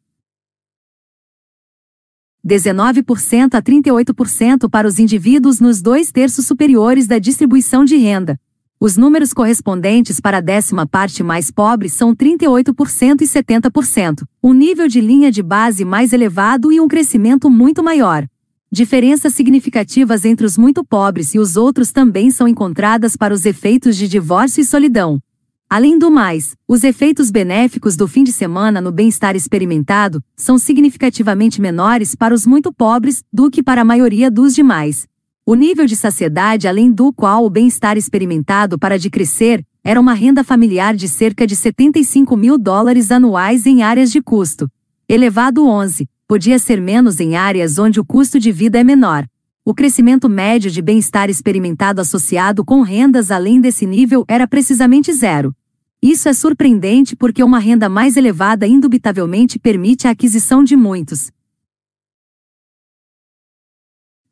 19% 2.47 3.55
a 3.55 3.63
38% 3.63 4.69
para 4.69 4.87
os 4.87 4.99
indivíduos 4.99 5.59
nos 5.59 5.81
dois 5.81 6.13
terços 6.13 6.47
superiores 6.47 7.07
da 7.07 7.19
distribuição 7.19 7.83
de 7.83 7.97
renda. 7.97 8.39
Os 8.85 8.99
números 8.99 9.33
correspondentes 9.33 10.21
para 10.21 10.37
a 10.37 10.41
décima 10.43 10.87
parte 10.87 11.23
mais 11.23 11.51
pobre 11.51 11.89
são 11.89 12.15
38% 12.15 13.23
e 13.23 13.25
70%, 13.25 14.25
um 14.43 14.53
nível 14.53 14.87
de 14.87 15.01
linha 15.01 15.33
de 15.33 15.43
base 15.43 15.87
mais 15.87 16.13
elevado 16.13 16.71
e 16.71 16.79
um 16.79 16.87
crescimento 16.87 17.49
muito 17.49 17.83
maior. 17.83 18.27
Diferenças 18.71 19.33
significativas 19.33 20.27
entre 20.27 20.45
os 20.45 20.59
muito 20.59 20.85
pobres 20.85 21.35
e 21.35 21.39
os 21.39 21.57
outros 21.57 21.93
também 21.93 22.31
são 22.31 22.47
encontradas 22.47 23.17
para 23.17 23.33
os 23.33 23.47
efeitos 23.47 23.97
de 23.97 24.07
divórcio 24.07 24.61
e 24.61 24.67
solidão. 24.67 25.19
Além 25.67 25.99
do 25.99 26.11
mais, 26.11 26.55
os 26.69 26.85
efeitos 26.85 27.31
benéficos 27.31 27.97
do 27.97 28.07
fim 28.07 28.23
de 28.23 28.35
semana 28.35 28.83
no 28.83 28.93
bem-estar 28.93 29.35
experimentado 29.35 30.23
são 30.37 30.59
significativamente 30.59 31.59
menores 31.59 32.15
para 32.15 32.35
os 32.35 32.47
muito 32.47 32.71
pobres 32.71 33.25
do 33.33 33.51
que 33.51 33.63
para 33.63 33.81
a 33.81 33.85
maioria 33.85 34.31
dos 34.31 34.55
demais. 34.55 35.09
O 35.47 35.55
nível 35.55 35.85
de 35.85 35.95
saciedade 35.95 36.67
além 36.67 36.91
do 36.91 37.13
qual 37.13 37.45
o 37.45 37.51
bem-estar 37.51 37.99
experimentado 37.99 38.79
para 38.79 38.99
de 38.99 39.11
crescer 39.11 39.63
era 39.85 40.01
uma 40.01 40.15
renda 40.15 40.43
familiar 40.43 40.97
de 40.97 41.07
cerca 41.07 41.47
de 41.47 41.55
75 41.55 42.35
mil 42.35 42.57
dólares 42.57 43.11
anuais 43.11 43.67
em 43.67 43.83
áreas 43.83 44.11
de 44.11 44.23
custo. 44.23 44.71
Elevado 45.07 45.67
11, 45.67 46.09
podia 46.27 46.59
ser 46.59 46.81
menos 46.81 47.21
em 47.21 47.37
áreas 47.37 47.79
onde 47.79 48.01
o 48.01 48.05
custo 48.07 48.41
de 48.41 48.51
vida 48.51 48.81
é 48.81 48.85
menor. 48.85 49.27
O 49.63 49.75
crescimento 49.75 50.31
médio 50.31 50.71
de 50.71 50.81
bem-estar 50.81 51.29
experimentado 51.29 52.01
associado 52.01 52.65
com 52.65 52.81
rendas 52.81 53.31
além 53.31 53.61
desse 53.61 53.85
nível 53.85 54.25
era 54.27 54.49
precisamente 54.49 55.13
zero. 55.13 55.55
Isso 56.01 56.27
é 56.27 56.33
surpreendente 56.33 57.15
porque 57.15 57.45
uma 57.45 57.59
renda 57.59 57.87
mais 57.91 58.17
elevada 58.17 58.67
indubitavelmente 58.67 59.59
permite 59.59 60.09
a 60.09 60.13
aquisição 60.13 60.65
de 60.65 60.75
muitos 60.75 61.31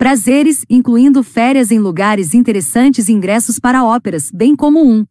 prazeres, 0.02 0.64
incluindo 0.68 1.22
férias 1.22 1.70
em 1.70 1.78
lugares 1.78 2.34
interessantes 2.34 3.08
e 3.08 3.12
ingressos 3.12 3.60
para 3.60 3.84
óperas, 3.84 4.32
bem 4.34 4.56
como 4.56 4.84
um 4.84 5.06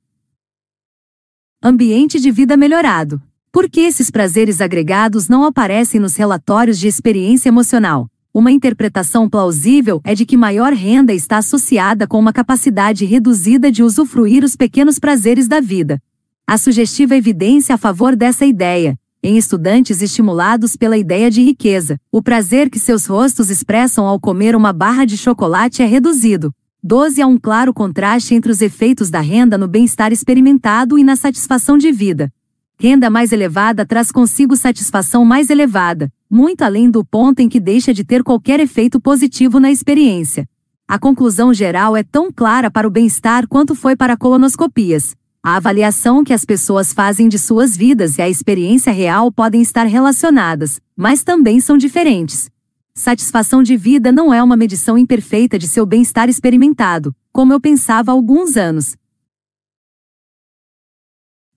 ambiente 1.63 2.19
de 2.19 2.29
vida 2.29 2.57
melhorado. 2.57 3.22
Por 3.53 3.69
que 3.69 3.79
esses 3.79 4.11
prazeres 4.11 4.59
agregados 4.59 5.29
não 5.29 5.45
aparecem 5.45 5.97
nos 5.97 6.17
relatórios 6.17 6.77
de 6.77 6.90
experiência 6.90 7.47
emocional? 7.47 8.09
Uma 8.33 8.51
interpretação 8.51 9.29
plausível 9.29 10.01
é 10.03 10.13
de 10.13 10.25
que 10.25 10.35
maior 10.35 10.74
renda 10.74 11.13
está 11.13 11.38
associada 11.38 12.06
com 12.06 12.19
uma 12.19 12.33
capacidade 12.33 13.06
reduzida 13.06 13.72
de 13.72 13.83
usufruir 13.83 14.43
os 14.43 14.57
pequenos 14.57 14.99
prazeres 14.99 15.47
da 15.47 15.61
vida. 15.61 16.03
Há 16.45 16.57
sugestiva 16.57 17.15
evidência 17.15 17.75
a 17.75 17.77
favor 17.77 18.13
dessa 18.13 18.45
ideia. 18.45 18.99
Em 19.23 19.37
estudantes 19.37 20.01
estimulados 20.01 20.75
pela 20.75 20.97
ideia 20.97 21.29
de 21.29 21.43
riqueza, 21.43 21.99
o 22.11 22.23
prazer 22.23 22.71
que 22.71 22.79
seus 22.79 23.05
rostos 23.05 23.51
expressam 23.51 24.07
ao 24.07 24.19
comer 24.19 24.55
uma 24.55 24.73
barra 24.73 25.05
de 25.05 25.15
chocolate 25.15 25.83
é 25.83 25.85
reduzido. 25.85 26.51
12 26.81 27.21
há 27.21 27.27
um 27.27 27.37
claro 27.37 27.71
contraste 27.71 28.33
entre 28.33 28.51
os 28.51 28.61
efeitos 28.61 29.11
da 29.11 29.19
renda 29.19 29.59
no 29.59 29.67
bem-estar 29.67 30.11
experimentado 30.11 30.97
e 30.97 31.03
na 31.03 31.15
satisfação 31.15 31.77
de 31.77 31.91
vida. 31.91 32.33
Renda 32.79 33.11
mais 33.11 33.31
elevada 33.31 33.85
traz 33.85 34.11
consigo 34.11 34.57
satisfação 34.57 35.23
mais 35.23 35.51
elevada, 35.51 36.11
muito 36.27 36.63
além 36.63 36.89
do 36.89 37.05
ponto 37.05 37.41
em 37.41 37.47
que 37.47 37.59
deixa 37.59 37.93
de 37.93 38.03
ter 38.03 38.23
qualquer 38.23 38.59
efeito 38.59 38.99
positivo 38.99 39.59
na 39.59 39.69
experiência. 39.69 40.49
A 40.87 40.97
conclusão 40.97 41.53
geral 41.53 41.95
é 41.95 42.01
tão 42.01 42.31
clara 42.31 42.71
para 42.71 42.87
o 42.87 42.91
bem-estar 42.91 43.47
quanto 43.47 43.75
foi 43.75 43.95
para 43.95 44.17
colonoscopias. 44.17 45.15
A 45.43 45.56
avaliação 45.56 46.24
que 46.24 46.33
as 46.33 46.45
pessoas 46.45 46.93
fazem 46.93 47.27
de 47.27 47.40
suas 47.40 47.75
vidas 47.75 48.17
e 48.17 48.22
a 48.22 48.29
experiência 48.29 48.93
real 48.93 49.31
podem 49.31 49.61
estar 49.61 49.85
relacionadas, 49.85 50.79
mas 50.95 51.24
também 51.24 51.59
são 51.59 51.77
diferentes. 51.77 52.49
Satisfação 52.93 53.63
de 53.63 53.75
vida 53.75 54.11
não 54.11 54.33
é 54.33 54.43
uma 54.43 54.56
medição 54.56 54.97
imperfeita 54.97 55.57
de 55.57 55.67
seu 55.67 55.85
bem-estar 55.85 56.29
experimentado, 56.29 57.15
como 57.31 57.53
eu 57.53 57.59
pensava 57.59 58.11
há 58.11 58.13
alguns 58.13 58.56
anos 58.56 58.95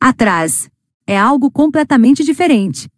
atrás 0.04 0.70
é 1.06 1.18
algo 1.18 1.50
completamente 1.50 2.22
diferente. 2.22 2.90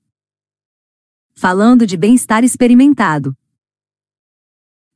Falando 1.37 1.87
de 1.87 1.97
bem-estar 1.97 2.43
experimentado. 2.43 3.33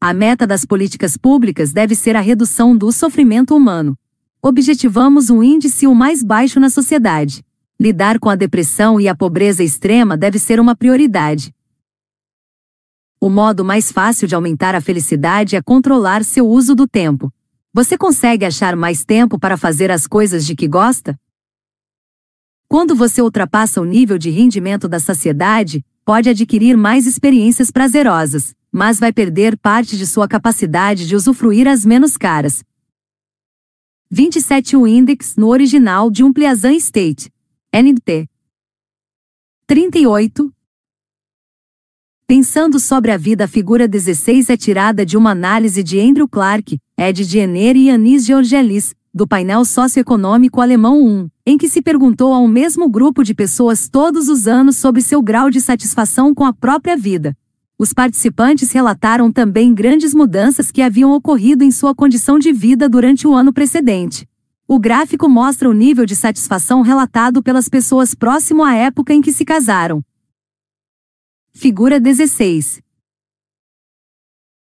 A 0.00 0.12
meta 0.12 0.44
das 0.44 0.64
políticas 0.64 1.16
públicas 1.16 1.72
deve 1.72 1.94
ser 1.94 2.16
a 2.16 2.20
redução 2.20 2.76
do 2.76 2.90
sofrimento 2.90 3.54
humano. 3.54 3.96
Objetivamos 4.42 5.28
um 5.28 5.42
índice 5.42 5.86
o 5.86 5.94
mais 5.94 6.22
baixo 6.22 6.58
na 6.58 6.70
sociedade. 6.70 7.44
Lidar 7.78 8.18
com 8.18 8.30
a 8.30 8.34
depressão 8.34 8.98
e 8.98 9.06
a 9.06 9.14
pobreza 9.14 9.62
extrema 9.62 10.16
deve 10.16 10.38
ser 10.38 10.58
uma 10.58 10.74
prioridade. 10.74 11.54
O 13.20 13.28
modo 13.28 13.62
mais 13.62 13.92
fácil 13.92 14.26
de 14.26 14.34
aumentar 14.34 14.74
a 14.74 14.80
felicidade 14.80 15.56
é 15.56 15.60
controlar 15.60 16.24
seu 16.24 16.48
uso 16.48 16.74
do 16.74 16.88
tempo. 16.88 17.30
Você 17.70 17.98
consegue 17.98 18.46
achar 18.46 18.74
mais 18.74 19.04
tempo 19.04 19.38
para 19.38 19.58
fazer 19.58 19.90
as 19.90 20.06
coisas 20.06 20.46
de 20.46 20.56
que 20.56 20.66
gosta? 20.66 21.20
Quando 22.66 22.94
você 22.94 23.20
ultrapassa 23.20 23.78
o 23.78 23.84
nível 23.84 24.16
de 24.16 24.30
rendimento 24.30 24.88
da 24.88 24.98
saciedade, 24.98 25.84
pode 26.02 26.30
adquirir 26.30 26.78
mais 26.78 27.06
experiências 27.06 27.70
prazerosas, 27.70 28.54
mas 28.72 28.98
vai 28.98 29.12
perder 29.12 29.58
parte 29.58 29.98
de 29.98 30.06
sua 30.06 30.26
capacidade 30.26 31.06
de 31.06 31.14
usufruir 31.14 31.68
as 31.68 31.84
menos 31.84 32.16
caras. 32.16 32.64
27 34.12 34.76
O 34.76 34.88
Index 34.88 35.36
no 35.36 35.46
original 35.46 36.10
de 36.10 36.24
um 36.24 36.32
Pleasant 36.32 36.74
State. 36.78 37.30
NT. 37.72 38.28
38. 39.68 40.52
Pensando 42.26 42.80
sobre 42.80 43.12
a 43.12 43.16
vida, 43.16 43.44
a 43.44 43.46
figura 43.46 43.86
16 43.86 44.50
é 44.50 44.56
tirada 44.56 45.06
de 45.06 45.16
uma 45.16 45.30
análise 45.30 45.80
de 45.84 46.00
Andrew 46.00 46.26
Clark, 46.26 46.76
Ed 46.98 47.24
Diener 47.24 47.76
e 47.76 47.88
Anis 47.88 48.24
Georgelis, 48.24 48.96
do 49.14 49.28
painel 49.28 49.64
socioeconômico 49.64 50.60
alemão 50.60 51.00
1, 51.00 51.28
em 51.46 51.56
que 51.56 51.68
se 51.68 51.80
perguntou 51.80 52.34
a 52.34 52.40
um 52.40 52.48
mesmo 52.48 52.88
grupo 52.88 53.22
de 53.22 53.32
pessoas 53.32 53.88
todos 53.88 54.28
os 54.28 54.48
anos 54.48 54.76
sobre 54.76 55.02
seu 55.02 55.22
grau 55.22 55.50
de 55.50 55.60
satisfação 55.60 56.34
com 56.34 56.44
a 56.44 56.52
própria 56.52 56.96
vida. 56.96 57.36
Os 57.80 57.94
participantes 57.94 58.70
relataram 58.72 59.32
também 59.32 59.72
grandes 59.72 60.12
mudanças 60.12 60.70
que 60.70 60.82
haviam 60.82 61.12
ocorrido 61.12 61.64
em 61.64 61.70
sua 61.70 61.94
condição 61.94 62.38
de 62.38 62.52
vida 62.52 62.90
durante 62.90 63.26
o 63.26 63.32
ano 63.32 63.54
precedente. 63.54 64.28
O 64.68 64.78
gráfico 64.78 65.26
mostra 65.30 65.66
o 65.66 65.72
nível 65.72 66.04
de 66.04 66.14
satisfação 66.14 66.82
relatado 66.82 67.42
pelas 67.42 67.70
pessoas 67.70 68.14
próximo 68.14 68.62
à 68.62 68.74
época 68.74 69.14
em 69.14 69.22
que 69.22 69.32
se 69.32 69.46
casaram. 69.46 70.04
Figura 71.54 71.98
16. 71.98 72.82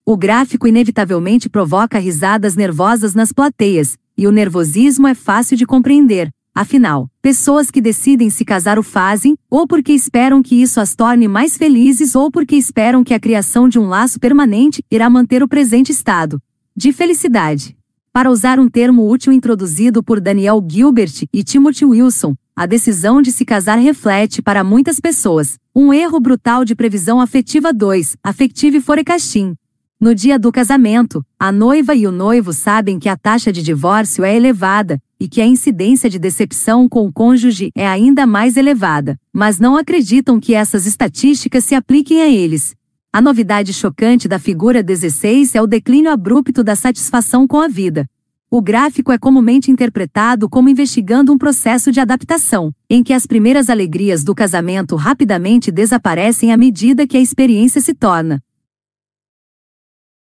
O 0.05 0.17
gráfico 0.17 0.67
inevitavelmente 0.67 1.47
provoca 1.47 1.97
risadas 1.97 2.57
nervosas 2.57 3.15
nas 3.15 3.31
plateias, 3.31 3.97
e 4.17 4.27
o 4.27 4.31
nervosismo 4.31 5.07
é 5.07 5.15
fácil 5.15 5.55
de 5.55 5.65
compreender. 5.65 6.34
Afinal, 6.57 7.11
pessoas 7.21 7.69
que 7.69 7.81
decidem 7.81 8.29
se 8.29 8.45
casar 8.45 8.79
o 8.79 8.83
fazem, 8.83 9.37
ou 9.49 9.67
porque 9.67 9.91
esperam 9.91 10.41
que 10.41 10.55
isso 10.55 10.79
as 10.79 10.95
torne 10.95 11.27
mais 11.27 11.57
felizes 11.57 12.15
ou 12.15 12.31
porque 12.31 12.55
esperam 12.55 13.03
que 13.03 13.13
a 13.13 13.19
criação 13.19 13.67
de 13.67 13.77
um 13.77 13.89
laço 13.89 14.21
permanente 14.21 14.81
irá 14.89 15.09
manter 15.09 15.43
o 15.43 15.49
presente 15.49 15.91
estado 15.91 16.41
de 16.73 16.93
felicidade. 16.93 17.75
Para 18.13 18.31
usar 18.31 18.57
um 18.57 18.69
termo 18.69 19.05
útil 19.05 19.33
introduzido 19.33 20.01
por 20.01 20.21
Daniel 20.21 20.65
Gilbert 20.65 21.27
e 21.33 21.43
Timothy 21.43 21.83
Wilson, 21.83 22.33
a 22.55 22.65
decisão 22.65 23.21
de 23.21 23.33
se 23.33 23.43
casar 23.43 23.77
reflete 23.77 24.41
para 24.41 24.63
muitas 24.63 24.97
pessoas 24.97 25.57
um 25.75 25.93
erro 25.93 26.21
brutal 26.21 26.63
de 26.63 26.73
previsão 26.73 27.19
afetiva 27.19 27.73
2, 27.73 28.15
affective 28.23 28.79
forecasting, 28.79 29.55
no 29.99 30.13
dia 30.13 30.37
do 30.37 30.51
casamento, 30.51 31.25
a 31.39 31.53
noiva 31.53 31.95
e 31.95 32.05
o 32.05 32.11
noivo 32.11 32.51
sabem 32.51 32.99
que 32.99 33.07
a 33.07 33.15
taxa 33.15 33.51
de 33.51 33.63
divórcio 33.63 34.25
é 34.25 34.35
elevada 34.35 35.01
e 35.25 35.27
que 35.27 35.41
a 35.41 35.45
incidência 35.47 36.07
de 36.07 36.19
decepção 36.19 36.87
com 36.87 37.07
o 37.07 37.11
cônjuge 37.11 37.71
é 37.73 37.87
ainda 37.87 38.27
mais 38.27 38.57
elevada, 38.57 39.19
mas 39.33 39.57
não 39.57 39.75
acreditam 39.75 40.39
que 40.39 40.53
essas 40.53 40.85
estatísticas 40.85 41.63
se 41.63 41.73
apliquem 41.73 42.21
a 42.21 42.27
eles. 42.27 42.75
A 43.11 43.19
novidade 43.19 43.73
chocante 43.73 44.27
da 44.27 44.37
figura 44.37 44.83
16 44.83 45.55
é 45.55 45.61
o 45.63 45.65
declínio 45.65 46.11
abrupto 46.11 46.63
da 46.63 46.75
satisfação 46.75 47.47
com 47.47 47.59
a 47.59 47.67
vida. 47.67 48.07
O 48.51 48.61
gráfico 48.61 49.11
é 49.11 49.17
comumente 49.17 49.71
interpretado 49.71 50.47
como 50.47 50.69
investigando 50.69 51.33
um 51.33 51.39
processo 51.39 51.91
de 51.91 51.99
adaptação, 51.99 52.71
em 52.87 53.01
que 53.01 53.11
as 53.11 53.25
primeiras 53.25 53.67
alegrias 53.67 54.23
do 54.23 54.35
casamento 54.35 54.95
rapidamente 54.95 55.71
desaparecem 55.71 56.51
à 56.51 56.57
medida 56.57 57.07
que 57.07 57.17
a 57.17 57.21
experiência 57.21 57.81
se 57.81 57.95
torna 57.95 58.43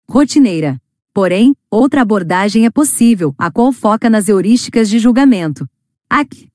rotineira. 0.09 0.81
Porém, 1.17 1.57
outra 1.71 2.03
abordagem 2.03 2.67
é 2.67 2.71
possível, 2.71 3.35
a 3.39 3.51
qual 3.51 3.73
foca 3.73 4.11
nas 4.11 4.29
heurísticas 4.29 4.87
de 4.87 4.99
julgamento. 4.99 5.67
Aqui. 6.11 6.51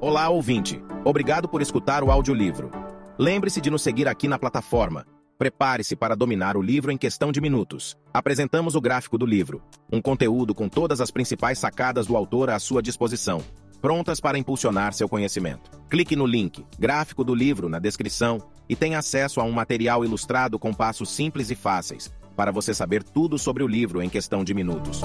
Olá, 0.00 0.26
ouvinte. 0.30 0.82
Obrigado 1.04 1.46
por 1.46 1.60
escutar 1.60 2.02
o 2.02 2.10
audiolivro. 2.10 2.70
Lembre-se 3.18 3.60
de 3.60 3.68
nos 3.68 3.82
seguir 3.82 4.08
aqui 4.08 4.28
na 4.28 4.38
plataforma. 4.38 5.04
Prepare-se 5.36 5.94
para 5.94 6.16
dominar 6.16 6.56
o 6.56 6.62
livro 6.62 6.90
em 6.90 6.96
questão 6.96 7.30
de 7.30 7.38
minutos. 7.38 7.94
Apresentamos 8.14 8.74
o 8.74 8.80
gráfico 8.80 9.18
do 9.18 9.26
livro, 9.26 9.62
um 9.92 10.00
conteúdo 10.00 10.54
com 10.54 10.70
todas 10.70 11.02
as 11.02 11.10
principais 11.10 11.58
sacadas 11.58 12.06
do 12.06 12.16
autor 12.16 12.48
à 12.48 12.58
sua 12.58 12.80
disposição 12.80 13.42
prontas 13.86 14.18
para 14.18 14.36
impulsionar 14.36 14.92
seu 14.92 15.08
conhecimento. 15.08 15.70
Clique 15.88 16.16
no 16.16 16.26
link 16.26 16.66
gráfico 16.76 17.22
do 17.22 17.32
livro 17.32 17.68
na 17.68 17.78
descrição 17.78 18.42
e 18.68 18.74
tenha 18.74 18.98
acesso 18.98 19.40
a 19.40 19.44
um 19.44 19.52
material 19.52 20.04
ilustrado 20.04 20.58
com 20.58 20.74
passos 20.74 21.08
simples 21.08 21.52
e 21.52 21.54
fáceis, 21.54 22.10
para 22.34 22.50
você 22.50 22.74
saber 22.74 23.04
tudo 23.04 23.38
sobre 23.38 23.62
o 23.62 23.68
livro 23.68 24.02
em 24.02 24.08
questão 24.08 24.42
de 24.42 24.52
minutos. 24.52 25.02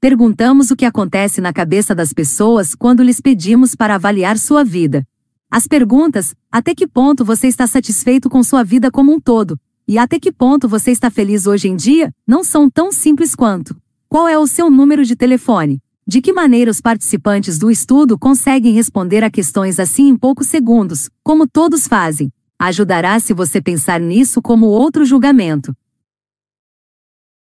Perguntamos 0.00 0.72
o 0.72 0.74
que 0.74 0.84
acontece 0.84 1.40
na 1.40 1.52
cabeça 1.52 1.94
das 1.94 2.12
pessoas 2.12 2.74
quando 2.74 3.04
lhes 3.04 3.20
pedimos 3.20 3.76
para 3.76 3.94
avaliar 3.94 4.38
sua 4.38 4.64
vida. 4.64 5.06
As 5.48 5.68
perguntas: 5.68 6.34
até 6.50 6.74
que 6.74 6.88
ponto 6.88 7.24
você 7.24 7.46
está 7.46 7.68
satisfeito 7.68 8.28
com 8.28 8.42
sua 8.42 8.64
vida 8.64 8.90
como 8.90 9.12
um 9.12 9.20
todo? 9.20 9.56
E 9.86 9.96
até 9.96 10.18
que 10.18 10.32
ponto 10.32 10.68
você 10.68 10.90
está 10.90 11.08
feliz 11.08 11.46
hoje 11.46 11.68
em 11.68 11.76
dia? 11.76 12.12
Não 12.26 12.42
são 12.42 12.68
tão 12.68 12.90
simples 12.90 13.36
quanto. 13.36 13.80
Qual 14.12 14.28
é 14.28 14.38
o 14.38 14.46
seu 14.46 14.70
número 14.70 15.06
de 15.06 15.16
telefone? 15.16 15.80
De 16.06 16.20
que 16.20 16.34
maneira 16.34 16.70
os 16.70 16.82
participantes 16.82 17.56
do 17.56 17.70
estudo 17.70 18.18
conseguem 18.18 18.74
responder 18.74 19.24
a 19.24 19.30
questões 19.30 19.80
assim 19.80 20.06
em 20.08 20.18
poucos 20.18 20.48
segundos, 20.48 21.08
como 21.24 21.48
todos 21.48 21.88
fazem? 21.88 22.30
Ajudará 22.58 23.18
se 23.18 23.32
você 23.32 23.58
pensar 23.58 23.98
nisso 23.98 24.42
como 24.42 24.66
outro 24.66 25.06
julgamento. 25.06 25.74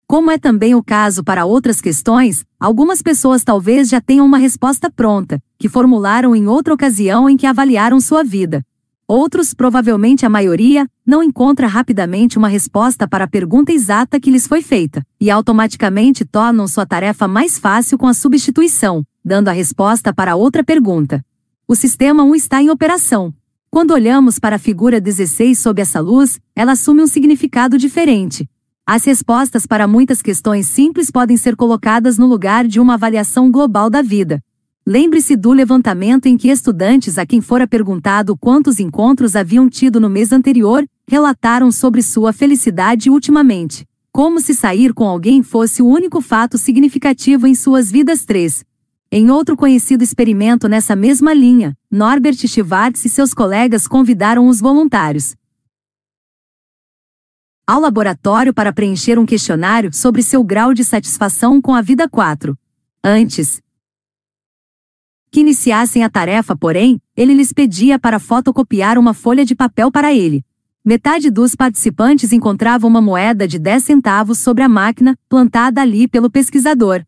Como 0.07 0.31
é 0.31 0.39
também 0.39 0.73
o 0.73 0.83
caso 0.83 1.23
para 1.23 1.45
outras 1.45 1.79
questões, 1.79 2.43
algumas 2.59 2.99
pessoas 2.99 3.43
talvez 3.43 3.87
já 3.87 4.01
tenham 4.01 4.25
uma 4.25 4.39
resposta 4.39 4.89
pronta, 4.89 5.39
que 5.59 5.69
formularam 5.69 6.35
em 6.35 6.47
outra 6.47 6.73
ocasião 6.73 7.29
em 7.29 7.37
que 7.37 7.45
avaliaram 7.45 8.01
sua 8.01 8.23
vida. 8.23 8.65
Outros, 9.07 9.53
provavelmente 9.53 10.25
a 10.25 10.29
maioria, 10.29 10.89
não 11.05 11.21
encontra 11.21 11.67
rapidamente 11.67 12.37
uma 12.37 12.47
resposta 12.47 13.07
para 13.07 13.25
a 13.25 13.27
pergunta 13.27 13.71
exata 13.71 14.19
que 14.19 14.31
lhes 14.31 14.47
foi 14.47 14.61
feita, 14.61 15.05
e 15.21 15.29
automaticamente 15.29 16.25
tornam 16.25 16.67
sua 16.67 16.85
tarefa 16.85 17.27
mais 17.27 17.59
fácil 17.59 17.97
com 17.97 18.07
a 18.07 18.13
substituição, 18.13 19.05
dando 19.23 19.49
a 19.49 19.51
resposta 19.51 20.13
para 20.13 20.35
outra 20.35 20.63
pergunta. 20.63 21.23
O 21.67 21.75
sistema 21.75 22.23
1 22.23 22.35
está 22.35 22.61
em 22.61 22.69
operação. 22.69 23.33
Quando 23.69 23.91
olhamos 23.91 24.39
para 24.39 24.55
a 24.55 24.59
figura 24.59 24.99
16 24.99 25.59
sob 25.59 25.81
essa 25.81 25.99
luz, 25.99 26.39
ela 26.55 26.71
assume 26.71 27.03
um 27.03 27.07
significado 27.07 27.77
diferente. 27.77 28.49
As 28.85 29.03
respostas 29.03 29.65
para 29.65 29.87
muitas 29.87 30.21
questões 30.21 30.67
simples 30.67 31.11
podem 31.11 31.37
ser 31.37 31.55
colocadas 31.55 32.17
no 32.17 32.25
lugar 32.25 32.67
de 32.67 32.79
uma 32.79 32.93
avaliação 32.93 33.51
global 33.51 33.89
da 33.89 34.01
vida, 34.01 34.41
Lembre-se 34.87 35.35
do 35.35 35.51
levantamento 35.51 36.27
em 36.27 36.37
que 36.37 36.49
estudantes 36.49 37.17
a 37.17 37.25
quem 37.25 37.41
fora 37.41 37.67
perguntado 37.67 38.37
quantos 38.37 38.79
encontros 38.79 39.35
haviam 39.35 39.67
tido 39.67 39.99
no 39.99 40.07
mês 40.07 40.31
anterior, 40.31 40.85
relataram 41.07 41.71
sobre 41.71 42.03
sua 42.03 42.31
felicidade 42.31 43.09
ultimamente. 43.09 43.83
Como 44.11 44.39
se 44.39 44.53
sair 44.53 44.93
com 44.93 45.05
alguém 45.05 45.41
fosse 45.41 45.81
o 45.81 45.87
único 45.87 46.21
fato 46.21 46.55
significativo 46.55 47.47
em 47.47 47.55
suas 47.55 47.91
vidas 47.91 48.25
três. 48.25 48.63
Em 49.11 49.31
outro 49.31 49.57
conhecido 49.57 50.03
experimento 50.03 50.67
nessa 50.67 50.95
mesma 50.95 51.33
linha, 51.33 51.75
Norbert 51.89 52.37
Schwartz 52.47 53.05
e 53.05 53.09
seus 53.09 53.33
colegas 53.33 53.87
convidaram 53.87 54.47
os 54.47 54.61
voluntários 54.61 55.35
ao 57.67 57.81
laboratório 57.81 58.53
para 58.53 58.71
preencher 58.71 59.17
um 59.17 59.25
questionário 59.25 59.91
sobre 59.91 60.21
seu 60.21 60.43
grau 60.43 60.71
de 60.71 60.83
satisfação 60.83 61.59
com 61.59 61.73
a 61.73 61.81
vida 61.81 62.07
4. 62.07 62.55
Antes, 63.03 63.59
que 65.35 65.41
iniciassem 65.41 66.01
a 66.01 66.09
tarefa, 66.09 66.55
porém, 66.55 66.97
ele 67.13 67.33
lhes 67.33 67.51
pedia 67.51 67.99
para 67.99 68.19
fotocopiar 68.19 68.97
uma 68.97 69.13
folha 69.13 69.43
de 69.43 69.53
papel 69.53 69.91
para 69.91 70.13
ele. 70.13 70.45
Metade 70.81 71.29
dos 71.29 71.53
participantes 71.55 72.31
encontrava 72.31 72.87
uma 72.87 73.01
moeda 73.01 73.45
de 73.45 73.59
10 73.59 73.83
centavos 73.83 74.39
sobre 74.39 74.63
a 74.63 74.69
máquina, 74.69 75.13
plantada 75.27 75.81
ali 75.81 76.07
pelo 76.07 76.29
pesquisador. 76.29 77.03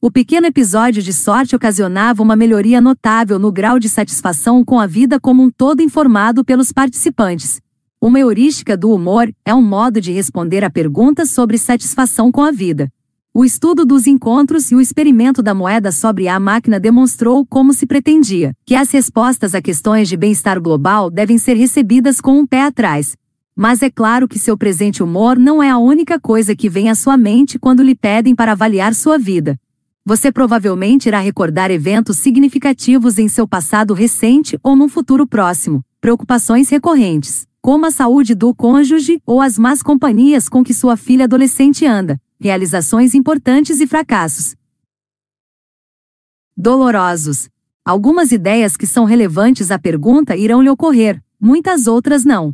O 0.00 0.10
pequeno 0.10 0.46
episódio 0.46 1.02
de 1.02 1.12
sorte 1.12 1.54
ocasionava 1.54 2.22
uma 2.22 2.34
melhoria 2.34 2.80
notável 2.80 3.38
no 3.38 3.52
grau 3.52 3.78
de 3.78 3.90
satisfação 3.90 4.64
com 4.64 4.80
a 4.80 4.86
vida 4.86 5.20
como 5.20 5.42
um 5.42 5.50
todo 5.50 5.82
informado 5.82 6.42
pelos 6.46 6.72
participantes. 6.72 7.60
Uma 8.00 8.20
heurística 8.20 8.74
do 8.74 8.90
humor 8.90 9.30
é 9.44 9.54
um 9.54 9.60
modo 9.60 10.00
de 10.00 10.12
responder 10.12 10.64
a 10.64 10.70
perguntas 10.70 11.28
sobre 11.28 11.58
satisfação 11.58 12.32
com 12.32 12.40
a 12.40 12.50
vida. 12.50 12.90
O 13.38 13.44
estudo 13.44 13.84
dos 13.84 14.06
encontros 14.06 14.72
e 14.72 14.74
o 14.74 14.80
experimento 14.80 15.42
da 15.42 15.52
moeda 15.52 15.92
sobre 15.92 16.26
a 16.26 16.40
máquina 16.40 16.80
demonstrou 16.80 17.44
como 17.44 17.74
se 17.74 17.84
pretendia 17.84 18.54
que 18.64 18.74
as 18.74 18.90
respostas 18.90 19.54
a 19.54 19.60
questões 19.60 20.08
de 20.08 20.16
bem-estar 20.16 20.58
global 20.58 21.10
devem 21.10 21.36
ser 21.36 21.52
recebidas 21.52 22.18
com 22.18 22.38
um 22.38 22.46
pé 22.46 22.62
atrás. 22.62 23.14
Mas 23.54 23.82
é 23.82 23.90
claro 23.90 24.26
que 24.26 24.38
seu 24.38 24.56
presente 24.56 25.02
humor 25.02 25.38
não 25.38 25.62
é 25.62 25.68
a 25.68 25.76
única 25.76 26.18
coisa 26.18 26.56
que 26.56 26.70
vem 26.70 26.88
à 26.88 26.94
sua 26.94 27.18
mente 27.18 27.58
quando 27.58 27.82
lhe 27.82 27.94
pedem 27.94 28.34
para 28.34 28.52
avaliar 28.52 28.94
sua 28.94 29.18
vida. 29.18 29.54
Você 30.02 30.32
provavelmente 30.32 31.04
irá 31.04 31.20
recordar 31.20 31.70
eventos 31.70 32.16
significativos 32.16 33.18
em 33.18 33.28
seu 33.28 33.46
passado 33.46 33.92
recente 33.92 34.58
ou 34.62 34.74
num 34.74 34.88
futuro 34.88 35.26
próximo, 35.26 35.84
preocupações 36.00 36.70
recorrentes, 36.70 37.46
como 37.60 37.84
a 37.84 37.90
saúde 37.90 38.34
do 38.34 38.54
cônjuge 38.54 39.20
ou 39.26 39.42
as 39.42 39.58
más 39.58 39.82
companhias 39.82 40.48
com 40.48 40.64
que 40.64 40.72
sua 40.72 40.96
filha 40.96 41.24
adolescente 41.24 41.84
anda 41.84 42.18
realizações 42.38 43.14
importantes 43.14 43.80
e 43.80 43.86
fracassos. 43.86 44.54
dolorosos. 46.56 47.48
Algumas 47.84 48.32
ideias 48.32 48.76
que 48.76 48.86
são 48.86 49.04
relevantes 49.04 49.70
à 49.70 49.78
pergunta 49.78 50.34
irão 50.36 50.60
lhe 50.62 50.70
ocorrer, 50.70 51.22
muitas 51.38 51.86
outras 51.86 52.24
não. 52.24 52.52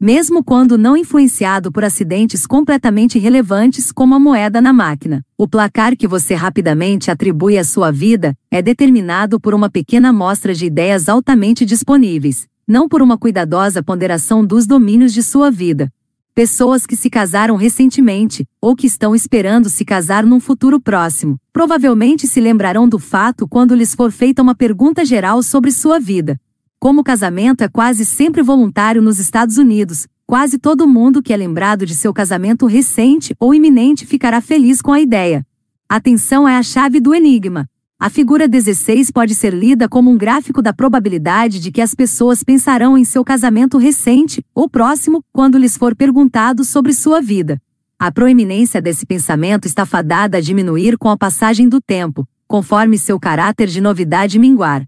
Mesmo 0.00 0.42
quando 0.42 0.76
não 0.78 0.96
influenciado 0.96 1.70
por 1.70 1.84
acidentes 1.84 2.46
completamente 2.46 3.18
irrelevantes 3.18 3.92
como 3.92 4.14
a 4.14 4.18
moeda 4.18 4.60
na 4.60 4.72
máquina, 4.72 5.24
o 5.38 5.46
placar 5.46 5.96
que 5.96 6.08
você 6.08 6.34
rapidamente 6.34 7.10
atribui 7.10 7.56
à 7.56 7.62
sua 7.62 7.92
vida 7.92 8.36
é 8.50 8.60
determinado 8.60 9.38
por 9.38 9.54
uma 9.54 9.70
pequena 9.70 10.08
amostra 10.08 10.54
de 10.54 10.66
ideias 10.66 11.08
altamente 11.08 11.64
disponíveis, 11.64 12.48
não 12.66 12.88
por 12.88 13.02
uma 13.02 13.18
cuidadosa 13.18 13.82
ponderação 13.82 14.44
dos 14.44 14.66
domínios 14.66 15.12
de 15.12 15.22
sua 15.22 15.50
vida. 15.50 15.92
Pessoas 16.34 16.86
que 16.86 16.96
se 16.96 17.10
casaram 17.10 17.56
recentemente, 17.56 18.48
ou 18.58 18.74
que 18.74 18.86
estão 18.86 19.14
esperando 19.14 19.68
se 19.68 19.84
casar 19.84 20.24
num 20.24 20.40
futuro 20.40 20.80
próximo, 20.80 21.38
provavelmente 21.52 22.26
se 22.26 22.40
lembrarão 22.40 22.88
do 22.88 22.98
fato 22.98 23.46
quando 23.46 23.74
lhes 23.74 23.94
for 23.94 24.10
feita 24.10 24.40
uma 24.40 24.54
pergunta 24.54 25.04
geral 25.04 25.42
sobre 25.42 25.70
sua 25.70 26.00
vida, 26.00 26.40
como 26.80 27.02
o 27.02 27.04
casamento 27.04 27.62
é 27.62 27.68
quase 27.68 28.06
sempre 28.06 28.40
voluntário 28.40 29.02
nos 29.02 29.18
Estados 29.18 29.58
Unidos, 29.58 30.06
quase 30.26 30.58
todo 30.58 30.88
mundo 30.88 31.22
que 31.22 31.34
é 31.34 31.36
lembrado 31.36 31.84
de 31.84 31.94
seu 31.94 32.14
casamento 32.14 32.64
recente 32.64 33.36
ou 33.38 33.54
iminente 33.54 34.06
ficará 34.06 34.40
feliz 34.40 34.80
com 34.80 34.90
a 34.90 35.00
ideia. 35.00 35.46
Atenção 35.86 36.48
é 36.48 36.56
a 36.56 36.62
chave 36.62 36.98
do 36.98 37.14
enigma. 37.14 37.68
A 38.02 38.10
figura 38.10 38.48
16 38.48 39.12
pode 39.12 39.32
ser 39.32 39.54
lida 39.54 39.88
como 39.88 40.10
um 40.10 40.18
gráfico 40.18 40.60
da 40.60 40.72
probabilidade 40.72 41.60
de 41.60 41.70
que 41.70 41.80
as 41.80 41.94
pessoas 41.94 42.42
pensarão 42.42 42.98
em 42.98 43.04
seu 43.04 43.24
casamento 43.24 43.78
recente 43.78 44.44
ou 44.52 44.68
próximo 44.68 45.24
quando 45.32 45.56
lhes 45.56 45.76
for 45.76 45.94
perguntado 45.94 46.64
sobre 46.64 46.92
sua 46.92 47.20
vida. 47.20 47.62
A 47.96 48.10
proeminência 48.10 48.82
desse 48.82 49.06
pensamento 49.06 49.66
está 49.66 49.86
fadada 49.86 50.38
a 50.38 50.40
diminuir 50.40 50.98
com 50.98 51.08
a 51.10 51.16
passagem 51.16 51.68
do 51.68 51.80
tempo, 51.80 52.28
conforme 52.48 52.98
seu 52.98 53.20
caráter 53.20 53.68
de 53.68 53.80
novidade 53.80 54.36
minguar. 54.36 54.84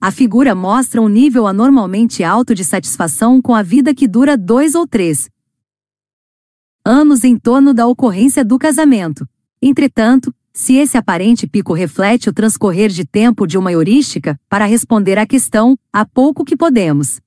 A 0.00 0.10
figura 0.10 0.52
mostra 0.52 1.00
um 1.00 1.08
nível 1.08 1.46
anormalmente 1.46 2.24
alto 2.24 2.56
de 2.56 2.64
satisfação 2.64 3.40
com 3.40 3.54
a 3.54 3.62
vida 3.62 3.94
que 3.94 4.08
dura 4.08 4.36
dois 4.36 4.74
ou 4.74 4.84
três 4.84 5.30
anos 6.84 7.22
em 7.22 7.38
torno 7.38 7.72
da 7.72 7.86
ocorrência 7.86 8.44
do 8.44 8.58
casamento. 8.58 9.24
Entretanto, 9.62 10.34
se 10.52 10.74
esse 10.74 10.98
aparente 10.98 11.46
pico 11.46 11.72
reflete 11.72 12.28
o 12.28 12.32
transcorrer 12.32 12.90
de 12.90 13.04
tempo 13.04 13.46
de 13.46 13.56
uma 13.56 13.72
heurística, 13.72 14.38
para 14.48 14.66
responder 14.66 15.18
à 15.18 15.26
questão, 15.26 15.78
há 15.92 16.04
pouco 16.04 16.44
que 16.44 16.56
podemos 16.56 17.20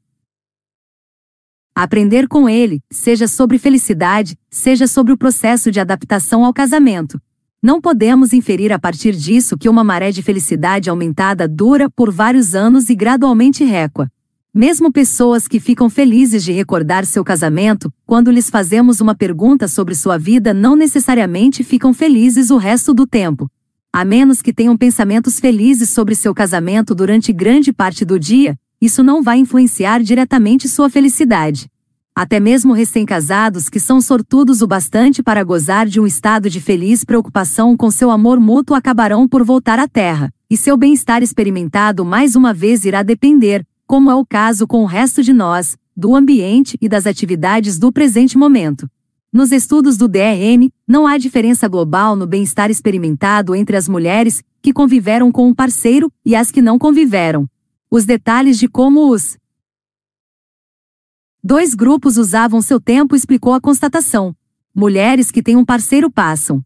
aprender 1.75 2.27
com 2.27 2.47
ele, 2.47 2.81
seja 2.89 3.27
sobre 3.27 3.57
felicidade, 3.57 4.37
seja 4.49 4.87
sobre 4.87 5.11
o 5.11 5.17
processo 5.17 5.69
de 5.69 5.79
adaptação 5.79 6.45
ao 6.45 6.53
casamento. 6.53 7.19
Não 7.61 7.81
podemos 7.81 8.31
inferir 8.31 8.71
a 8.71 8.79
partir 8.79 9.13
disso 9.13 9.57
que 9.57 9.67
uma 9.67 9.83
maré 9.83 10.11
de 10.11 10.21
felicidade 10.21 10.89
aumentada 10.89 11.47
dura 11.47 11.89
por 11.89 12.11
vários 12.11 12.55
anos 12.55 12.89
e 12.89 12.95
gradualmente 12.95 13.63
recua. 13.65 14.09
Mesmo 14.57 14.89
pessoas 14.89 15.49
que 15.49 15.59
ficam 15.59 15.89
felizes 15.89 16.41
de 16.41 16.53
recordar 16.53 17.05
seu 17.05 17.25
casamento, 17.25 17.93
quando 18.05 18.31
lhes 18.31 18.49
fazemos 18.49 19.01
uma 19.01 19.13
pergunta 19.13 19.67
sobre 19.67 19.93
sua 19.93 20.17
vida, 20.17 20.53
não 20.53 20.77
necessariamente 20.77 21.61
ficam 21.61 21.93
felizes 21.93 22.51
o 22.51 22.55
resto 22.55 22.93
do 22.93 23.05
tempo. 23.05 23.51
A 23.91 24.05
menos 24.05 24.41
que 24.41 24.53
tenham 24.53 24.77
pensamentos 24.77 25.41
felizes 25.41 25.89
sobre 25.89 26.15
seu 26.15 26.33
casamento 26.33 26.95
durante 26.95 27.33
grande 27.33 27.73
parte 27.73 28.05
do 28.05 28.17
dia, 28.17 28.57
isso 28.79 29.03
não 29.03 29.21
vai 29.21 29.39
influenciar 29.39 30.01
diretamente 30.01 30.69
sua 30.69 30.89
felicidade. 30.89 31.69
Até 32.15 32.39
mesmo 32.39 32.71
recém-casados 32.71 33.67
que 33.67 33.77
são 33.77 33.99
sortudos 33.99 34.61
o 34.61 34.67
bastante 34.67 35.21
para 35.21 35.43
gozar 35.43 35.85
de 35.85 35.99
um 35.99 36.07
estado 36.07 36.49
de 36.49 36.61
feliz 36.61 37.03
preocupação 37.03 37.75
com 37.75 37.91
seu 37.91 38.09
amor 38.09 38.39
mútuo 38.39 38.73
acabarão 38.73 39.27
por 39.27 39.43
voltar 39.43 39.79
à 39.79 39.85
terra, 39.85 40.33
e 40.49 40.55
seu 40.55 40.77
bem-estar 40.77 41.21
experimentado 41.21 42.05
mais 42.05 42.37
uma 42.37 42.53
vez 42.53 42.85
irá 42.85 43.03
depender, 43.03 43.67
como 43.87 44.09
é 44.09 44.15
o 44.15 44.25
caso 44.25 44.67
com 44.67 44.83
o 44.83 44.85
resto 44.85 45.21
de 45.21 45.33
nós, 45.33 45.77
do 45.95 46.15
ambiente 46.15 46.77
e 46.81 46.89
das 46.89 47.05
atividades 47.05 47.77
do 47.77 47.91
presente 47.91 48.37
momento. 48.37 48.89
Nos 49.31 49.51
estudos 49.51 49.97
do 49.97 50.07
DRM, 50.07 50.69
não 50.87 51.05
há 51.05 51.17
diferença 51.17 51.67
global 51.67 52.15
no 52.15 52.25
bem-estar 52.25 52.71
experimentado 52.71 53.53
entre 53.53 53.75
as 53.75 53.87
mulheres 53.87 54.41
que 54.61 54.73
conviveram 54.73 55.31
com 55.31 55.47
um 55.47 55.53
parceiro 55.53 56.11
e 56.25 56.35
as 56.35 56.51
que 56.51 56.61
não 56.61 56.79
conviveram. 56.79 57.47
Os 57.91 58.05
detalhes 58.05 58.57
de 58.57 58.67
como 58.67 59.11
os 59.11 59.37
Dois 61.43 61.75
grupos 61.75 62.17
usavam 62.17 62.61
seu 62.61 62.81
tempo 62.81 63.15
explicou 63.15 63.53
a 63.53 63.61
constatação. 63.61 64.35
Mulheres 64.73 65.29
que 65.29 65.43
têm 65.43 65.55
um 65.55 65.63
parceiro 65.63 66.09
passam 66.09 66.63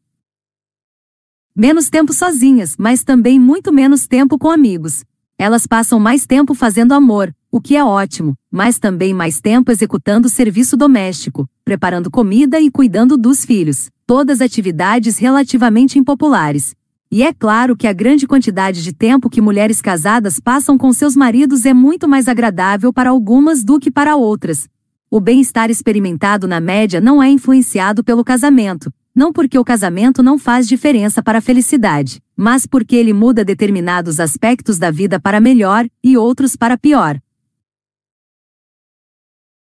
menos 1.54 1.90
tempo 1.90 2.14
sozinhas, 2.14 2.76
mas 2.78 3.04
também 3.04 3.38
muito 3.38 3.74
menos 3.74 4.08
tempo 4.08 4.38
com 4.38 4.50
amigos. 4.50 5.04
Elas 5.42 5.66
passam 5.66 6.02
mais 6.02 6.26
tempo 6.26 6.54
fazendo 6.54 6.92
amor, 6.92 7.34
o 7.50 7.62
que 7.62 7.78
é 7.78 7.82
ótimo, 7.82 8.36
mas 8.52 8.78
também 8.78 9.14
mais 9.14 9.40
tempo 9.40 9.72
executando 9.72 10.28
serviço 10.28 10.76
doméstico, 10.76 11.48
preparando 11.64 12.12
comida 12.12 12.60
e 12.60 12.70
cuidando 12.70 13.18
dos 13.18 13.46
filhos, 13.46 13.90
todas 14.06 14.42
atividades 14.42 15.18
relativamente 15.18 15.98
impopulares. 15.98 16.76
E 17.10 17.24
é 17.24 17.32
claro 17.32 17.78
que 17.78 17.88
a 17.88 17.94
grande 17.94 18.28
quantidade 18.28 18.84
de 18.84 18.92
tempo 18.92 19.30
que 19.30 19.40
mulheres 19.40 19.82
casadas 19.82 20.42
passam 20.42 20.78
com 20.78 20.92
seus 20.92 21.16
maridos 21.16 21.66
é 21.66 21.74
muito 21.74 22.06
mais 22.06 22.28
agradável 22.28 22.92
para 22.92 23.12
algumas 23.12 23.64
do 23.64 23.80
que 23.80 23.90
para 23.90 24.18
outras. 24.18 24.68
O 25.10 25.22
bem-estar 25.22 25.72
experimentado 25.72 26.50
na 26.50 26.60
média 26.60 27.00
não 27.00 27.24
é 27.24 27.30
influenciado 27.30 28.04
pelo 28.04 28.26
casamento, 28.26 28.94
não 29.16 29.32
porque 29.32 29.58
o 29.58 29.64
casamento 29.64 30.22
não 30.22 30.38
faz 30.38 30.68
diferença 30.68 31.24
para 31.24 31.38
a 31.38 31.42
felicidade, 31.42 32.22
mas 32.42 32.66
porque 32.66 32.96
ele 32.96 33.12
muda 33.12 33.44
determinados 33.44 34.18
aspectos 34.18 34.78
da 34.78 34.90
vida 34.90 35.20
para 35.20 35.42
melhor 35.42 35.86
e 36.02 36.16
outros 36.16 36.56
para 36.56 36.78
pior. 36.78 37.20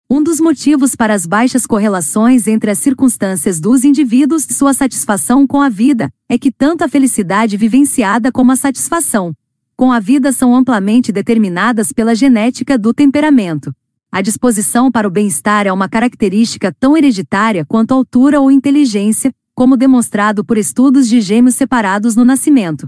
Um 0.07 0.21
dos 0.21 0.39
motivos 0.39 0.95
para 0.95 1.15
as 1.15 1.25
baixas 1.25 1.65
correlações 1.65 2.45
entre 2.47 2.69
as 2.69 2.77
circunstâncias 2.77 3.59
dos 3.59 3.83
indivíduos 3.83 4.47
e 4.47 4.53
sua 4.53 4.75
satisfação 4.75 5.47
com 5.47 5.59
a 5.59 5.69
vida 5.69 6.13
é 6.29 6.37
que 6.37 6.51
tanto 6.51 6.83
a 6.83 6.87
felicidade 6.87 7.57
vivenciada 7.57 8.31
como 8.31 8.51
a 8.51 8.55
satisfação 8.55 9.33
com 9.75 9.91
a 9.91 9.99
vida 9.99 10.31
são 10.31 10.55
amplamente 10.55 11.11
determinadas 11.11 11.91
pela 11.91 12.13
genética 12.13 12.77
do 12.77 12.93
temperamento. 12.93 13.73
A 14.11 14.21
disposição 14.21 14.91
para 14.91 15.07
o 15.07 15.11
bem-estar 15.11 15.65
é 15.65 15.73
uma 15.73 15.89
característica 15.89 16.71
tão 16.79 16.95
hereditária 16.95 17.65
quanto 17.65 17.91
altura 17.91 18.39
ou 18.39 18.51
inteligência, 18.51 19.33
como 19.57 19.75
demonstrado 19.75 20.45
por 20.45 20.55
estudos 20.55 21.09
de 21.09 21.19
gêmeos 21.19 21.55
separados 21.55 22.15
no 22.15 22.23
nascimento. 22.23 22.87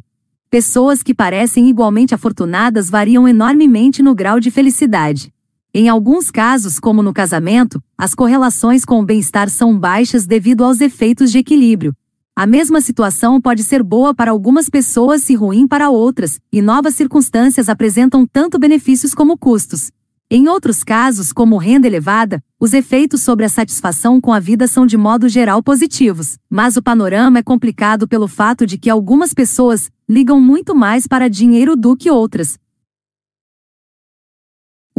Pessoas 0.51 1.01
que 1.01 1.15
parecem 1.15 1.67
igualmente 1.67 2.13
afortunadas 2.13 2.91
variam 2.91 3.27
enormemente 3.27 4.03
no 4.03 4.13
grau 4.13 4.39
de 4.39 4.51
felicidade. 4.51 5.33
Em 5.73 5.89
alguns 5.89 6.29
casos, 6.29 6.79
como 6.79 7.01
no 7.01 7.11
casamento, 7.11 7.81
as 7.97 8.13
correlações 8.13 8.85
com 8.85 8.99
o 8.99 9.03
bem-estar 9.03 9.49
são 9.49 9.75
baixas 9.75 10.27
devido 10.27 10.63
aos 10.63 10.79
efeitos 10.79 11.31
de 11.31 11.39
equilíbrio. 11.39 11.91
A 12.35 12.45
mesma 12.45 12.81
situação 12.81 13.41
pode 13.41 13.63
ser 13.63 13.81
boa 13.81 14.13
para 14.13 14.29
algumas 14.29 14.69
pessoas 14.69 15.27
e 15.27 15.33
ruim 15.33 15.67
para 15.67 15.89
outras, 15.89 16.39
e 16.53 16.61
novas 16.61 16.93
circunstâncias 16.93 17.67
apresentam 17.67 18.27
tanto 18.27 18.59
benefícios 18.59 19.15
como 19.15 19.39
custos. 19.39 19.89
Em 20.31 20.47
outros 20.47 20.83
casos, 20.83 21.33
como 21.33 21.57
renda 21.57 21.87
elevada, 21.87 22.43
os 22.59 22.73
efeitos 22.73 23.21
sobre 23.21 23.45
a 23.45 23.49
satisfação 23.49 24.21
com 24.21 24.31
a 24.31 24.39
vida 24.39 24.67
são 24.67 24.85
de 24.85 24.95
modo 24.95 25.27
geral 25.27 25.63
positivos, 25.63 26.37
mas 26.49 26.77
o 26.77 26.83
panorama 26.83 27.39
é 27.39 27.43
complicado 27.43 28.07
pelo 28.07 28.27
fato 28.27 28.65
de 28.65 28.77
que 28.77 28.89
algumas 28.89 29.33
pessoas 29.33 29.89
ligam 30.07 30.39
muito 30.39 30.75
mais 30.75 31.07
para 31.07 31.29
dinheiro 31.29 31.75
do 31.75 31.97
que 31.97 32.11
outras, 32.11 32.59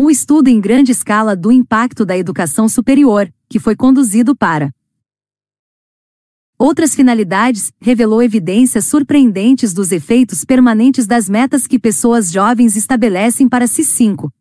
um 0.02 0.08
estudo 0.08 0.48
em 0.48 0.58
grande 0.58 0.92
escala 0.92 1.36
do 1.36 1.52
impacto 1.52 2.06
da 2.06 2.16
educação 2.16 2.70
superior, 2.70 3.30
que 3.50 3.58
foi 3.58 3.76
conduzido 3.76 4.34
para 4.34 4.72
outras 6.58 6.94
finalidades, 6.94 7.70
revelou 7.78 8.22
evidências 8.22 8.86
surpreendentes 8.86 9.74
dos 9.74 9.92
efeitos 9.92 10.42
permanentes 10.42 11.06
das 11.06 11.28
metas 11.28 11.66
que 11.66 11.78
pessoas 11.78 12.32
jovens 12.32 12.76
estabelecem 12.76 13.46
para 13.46 13.66
si. 13.66 13.84
5. 13.84 14.32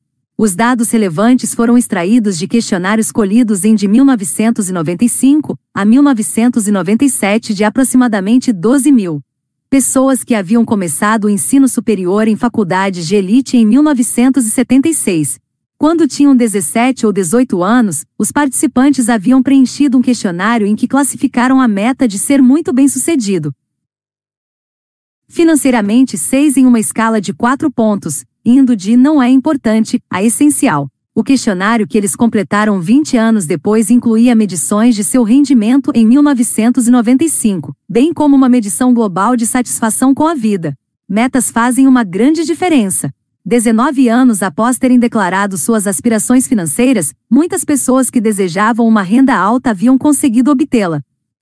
Os 0.42 0.56
dados 0.56 0.90
relevantes 0.90 1.54
foram 1.54 1.78
extraídos 1.78 2.38
de 2.40 2.48
questionários 2.48 3.12
colhidos 3.12 3.66
em 3.66 3.76
de 3.76 3.90
1995 3.90 5.60
a 5.74 5.84
1997 5.84 7.54
de 7.54 7.66
aproximadamente 7.66 8.54
12 8.54 8.90
mil 8.90 9.22
pessoas 9.70 10.24
que 10.24 10.34
haviam 10.34 10.64
começado 10.64 11.26
o 11.26 11.30
ensino 11.30 11.68
superior 11.68 12.26
em 12.26 12.38
faculdades 12.38 13.06
de 13.06 13.18
elite 13.18 13.58
em 13.58 13.66
1976. 13.66 15.42
Quando 15.78 16.08
tinham 16.08 16.34
17 16.34 17.06
ou 17.06 17.12
18 17.12 17.62
anos, 17.62 18.06
os 18.18 18.32
participantes 18.32 19.10
haviam 19.10 19.44
preenchido 19.44 19.98
um 19.98 20.02
questionário 20.02 20.66
em 20.66 20.74
que 20.74 20.88
classificaram 20.88 21.60
a 21.60 21.68
meta 21.68 22.08
de 22.08 22.18
ser 22.18 22.42
muito 22.42 22.72
bem-sucedido. 22.72 23.54
Financeiramente, 25.28 26.18
6 26.18 26.56
em 26.56 26.66
uma 26.66 26.80
escala 26.80 27.20
de 27.20 27.34
4 27.34 27.70
pontos, 27.70 28.26
indo 28.50 28.76
de 28.76 28.98
não 28.98 29.22
é 29.22 29.30
importante 29.30 30.02
a 30.10 30.24
essencial. 30.24 30.90
O 31.14 31.24
questionário 31.24 31.88
que 31.88 31.98
eles 31.98 32.16
completaram 32.16 32.80
20 32.80 33.16
anos 33.18 33.46
depois 33.46 33.90
incluía 33.90 34.36
medições 34.36 34.96
de 34.96 35.04
seu 35.04 35.22
rendimento 35.24 35.92
em 35.94 36.08
1995, 36.08 37.76
bem 37.88 38.12
como 38.14 38.36
uma 38.36 38.50
medição 38.50 38.94
global 38.94 39.36
de 39.36 39.46
satisfação 39.46 40.16
com 40.16 40.26
a 40.26 40.34
vida. 40.34 40.76
Metas 41.08 41.52
fazem 41.52 41.88
uma 41.88 42.04
grande 42.04 42.44
diferença. 42.44 43.14
19 43.46 44.10
anos 44.10 44.42
após 44.42 44.78
terem 44.78 44.98
declarado 45.00 45.58
suas 45.58 45.88
aspirações 45.88 46.48
financeiras, 46.48 47.14
muitas 47.30 47.64
pessoas 47.64 48.10
que 48.10 48.22
desejavam 48.22 48.88
uma 48.88 49.02
renda 49.02 49.36
alta 49.36 49.72
haviam 49.72 49.98
conseguido 49.98 50.52
obtê-la. 50.52 51.02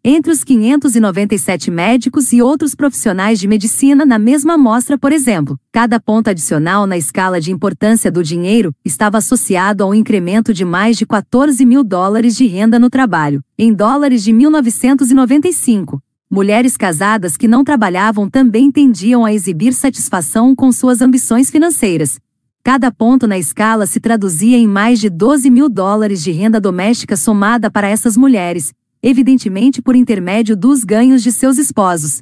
Entre 0.09 0.31
os 0.31 0.41
597 0.41 1.69
médicos 1.69 2.31
e 2.31 2.41
outros 2.41 2.73
profissionais 2.73 3.41
de 3.41 3.45
medicina 3.45 4.05
na 4.05 4.17
mesma 4.17 4.53
amostra, 4.53 4.97
por 4.97 5.11
exemplo, 5.11 5.59
cada 5.69 5.99
ponto 5.99 6.29
adicional 6.29 6.87
na 6.87 6.97
escala 6.97 7.41
de 7.41 7.51
importância 7.51 8.09
do 8.09 8.23
dinheiro 8.23 8.73
estava 8.85 9.17
associado 9.17 9.83
a 9.83 9.85
um 9.85 9.93
incremento 9.93 10.53
de 10.53 10.63
mais 10.63 10.95
de 10.97 11.05
14 11.05 11.65
mil 11.65 11.83
dólares 11.83 12.37
de 12.37 12.47
renda 12.47 12.79
no 12.79 12.89
trabalho, 12.89 13.43
em 13.59 13.73
dólares 13.73 14.23
de 14.23 14.31
1995. 14.31 16.01
Mulheres 16.31 16.77
casadas 16.77 17.35
que 17.35 17.45
não 17.45 17.65
trabalhavam 17.65 18.29
também 18.29 18.71
tendiam 18.71 19.25
a 19.25 19.33
exibir 19.33 19.73
satisfação 19.73 20.55
com 20.55 20.71
suas 20.71 21.01
ambições 21.01 21.51
financeiras. 21.51 22.17
Cada 22.63 22.89
ponto 22.93 23.27
na 23.27 23.37
escala 23.37 23.85
se 23.85 23.99
traduzia 23.99 24.57
em 24.57 24.67
mais 24.67 25.01
de 25.01 25.09
12 25.09 25.49
mil 25.49 25.67
dólares 25.67 26.23
de 26.23 26.31
renda 26.31 26.61
doméstica 26.61 27.17
somada 27.17 27.69
para 27.69 27.89
essas 27.89 28.15
mulheres, 28.15 28.71
evidentemente 29.07 29.81
por 29.81 29.95
intermédio 29.95 30.53
dos 30.53 30.83
ganhos 30.83 31.23
de 31.23 31.31
seus 31.31 31.57
esposos. 31.57 32.21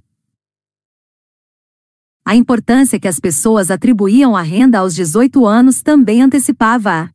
A 2.23 2.35
importância 2.35 2.99
que 2.99 3.07
as 3.07 3.19
pessoas 3.19 3.71
atribuíam 3.71 4.35
à 4.35 4.43
renda 4.43 4.77
aos 4.77 4.93
18 4.93 5.47
anos 5.47 5.81
também 5.81 6.21
antecipava 6.21 6.91
a 6.91 7.09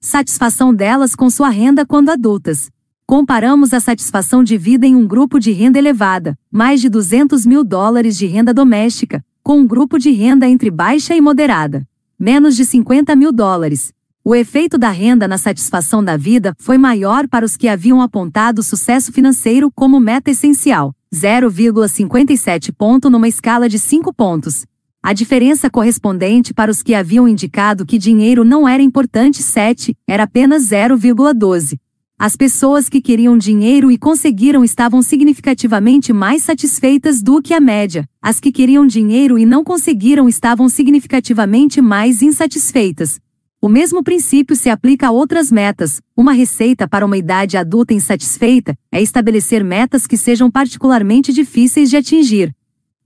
satisfação 0.00 0.74
delas 0.74 1.14
com 1.14 1.28
sua 1.28 1.50
renda 1.50 1.84
quando 1.84 2.08
adultas. 2.08 2.70
Comparamos 3.06 3.74
a 3.74 3.80
satisfação 3.80 4.42
de 4.42 4.56
vida 4.56 4.86
em 4.86 4.96
um 4.96 5.06
grupo 5.06 5.38
de 5.38 5.52
renda 5.52 5.78
elevada, 5.78 6.38
mais 6.50 6.80
de 6.80 6.88
200 6.88 7.44
mil 7.44 7.62
dólares 7.62 8.16
de 8.16 8.24
renda 8.24 8.54
doméstica, 8.54 9.22
com 9.42 9.58
um 9.58 9.66
grupo 9.66 9.98
de 9.98 10.10
renda 10.10 10.48
entre 10.48 10.70
baixa 10.70 11.14
e 11.14 11.20
moderada, 11.20 11.86
menos 12.18 12.56
de 12.56 12.64
50 12.64 13.14
mil 13.14 13.30
dólares, 13.30 13.92
o 14.24 14.36
efeito 14.36 14.78
da 14.78 14.90
renda 14.90 15.26
na 15.26 15.36
satisfação 15.36 16.02
da 16.02 16.16
vida 16.16 16.54
foi 16.56 16.78
maior 16.78 17.26
para 17.26 17.44
os 17.44 17.56
que 17.56 17.66
haviam 17.66 18.00
apontado 18.00 18.62
sucesso 18.62 19.12
financeiro 19.12 19.68
como 19.74 19.98
meta 19.98 20.30
essencial, 20.30 20.94
0,57 21.12 22.72
ponto 22.72 23.10
numa 23.10 23.26
escala 23.26 23.68
de 23.68 23.80
5 23.80 24.14
pontos. 24.14 24.64
A 25.02 25.12
diferença 25.12 25.68
correspondente 25.68 26.54
para 26.54 26.70
os 26.70 26.84
que 26.84 26.94
haviam 26.94 27.26
indicado 27.26 27.84
que 27.84 27.98
dinheiro 27.98 28.44
não 28.44 28.68
era 28.68 28.80
importante 28.80 29.42
7 29.42 29.96
era 30.06 30.22
apenas 30.22 30.62
0,12. 30.70 31.76
As 32.16 32.36
pessoas 32.36 32.88
que 32.88 33.00
queriam 33.00 33.36
dinheiro 33.36 33.90
e 33.90 33.98
conseguiram 33.98 34.62
estavam 34.62 35.02
significativamente 35.02 36.12
mais 36.12 36.44
satisfeitas 36.44 37.20
do 37.20 37.42
que 37.42 37.52
a 37.52 37.60
média. 37.60 38.08
As 38.22 38.38
que 38.38 38.52
queriam 38.52 38.86
dinheiro 38.86 39.36
e 39.36 39.44
não 39.44 39.64
conseguiram 39.64 40.28
estavam 40.28 40.68
significativamente 40.68 41.82
mais 41.82 42.22
insatisfeitas. 42.22 43.20
O 43.64 43.68
mesmo 43.68 44.02
princípio 44.02 44.56
se 44.56 44.68
aplica 44.68 45.06
a 45.06 45.10
outras 45.12 45.52
metas. 45.52 46.02
Uma 46.16 46.32
receita 46.32 46.88
para 46.88 47.06
uma 47.06 47.16
idade 47.16 47.56
adulta 47.56 47.94
insatisfeita 47.94 48.76
é 48.90 49.00
estabelecer 49.00 49.62
metas 49.62 50.04
que 50.04 50.16
sejam 50.16 50.50
particularmente 50.50 51.32
difíceis 51.32 51.88
de 51.88 51.96
atingir. 51.96 52.52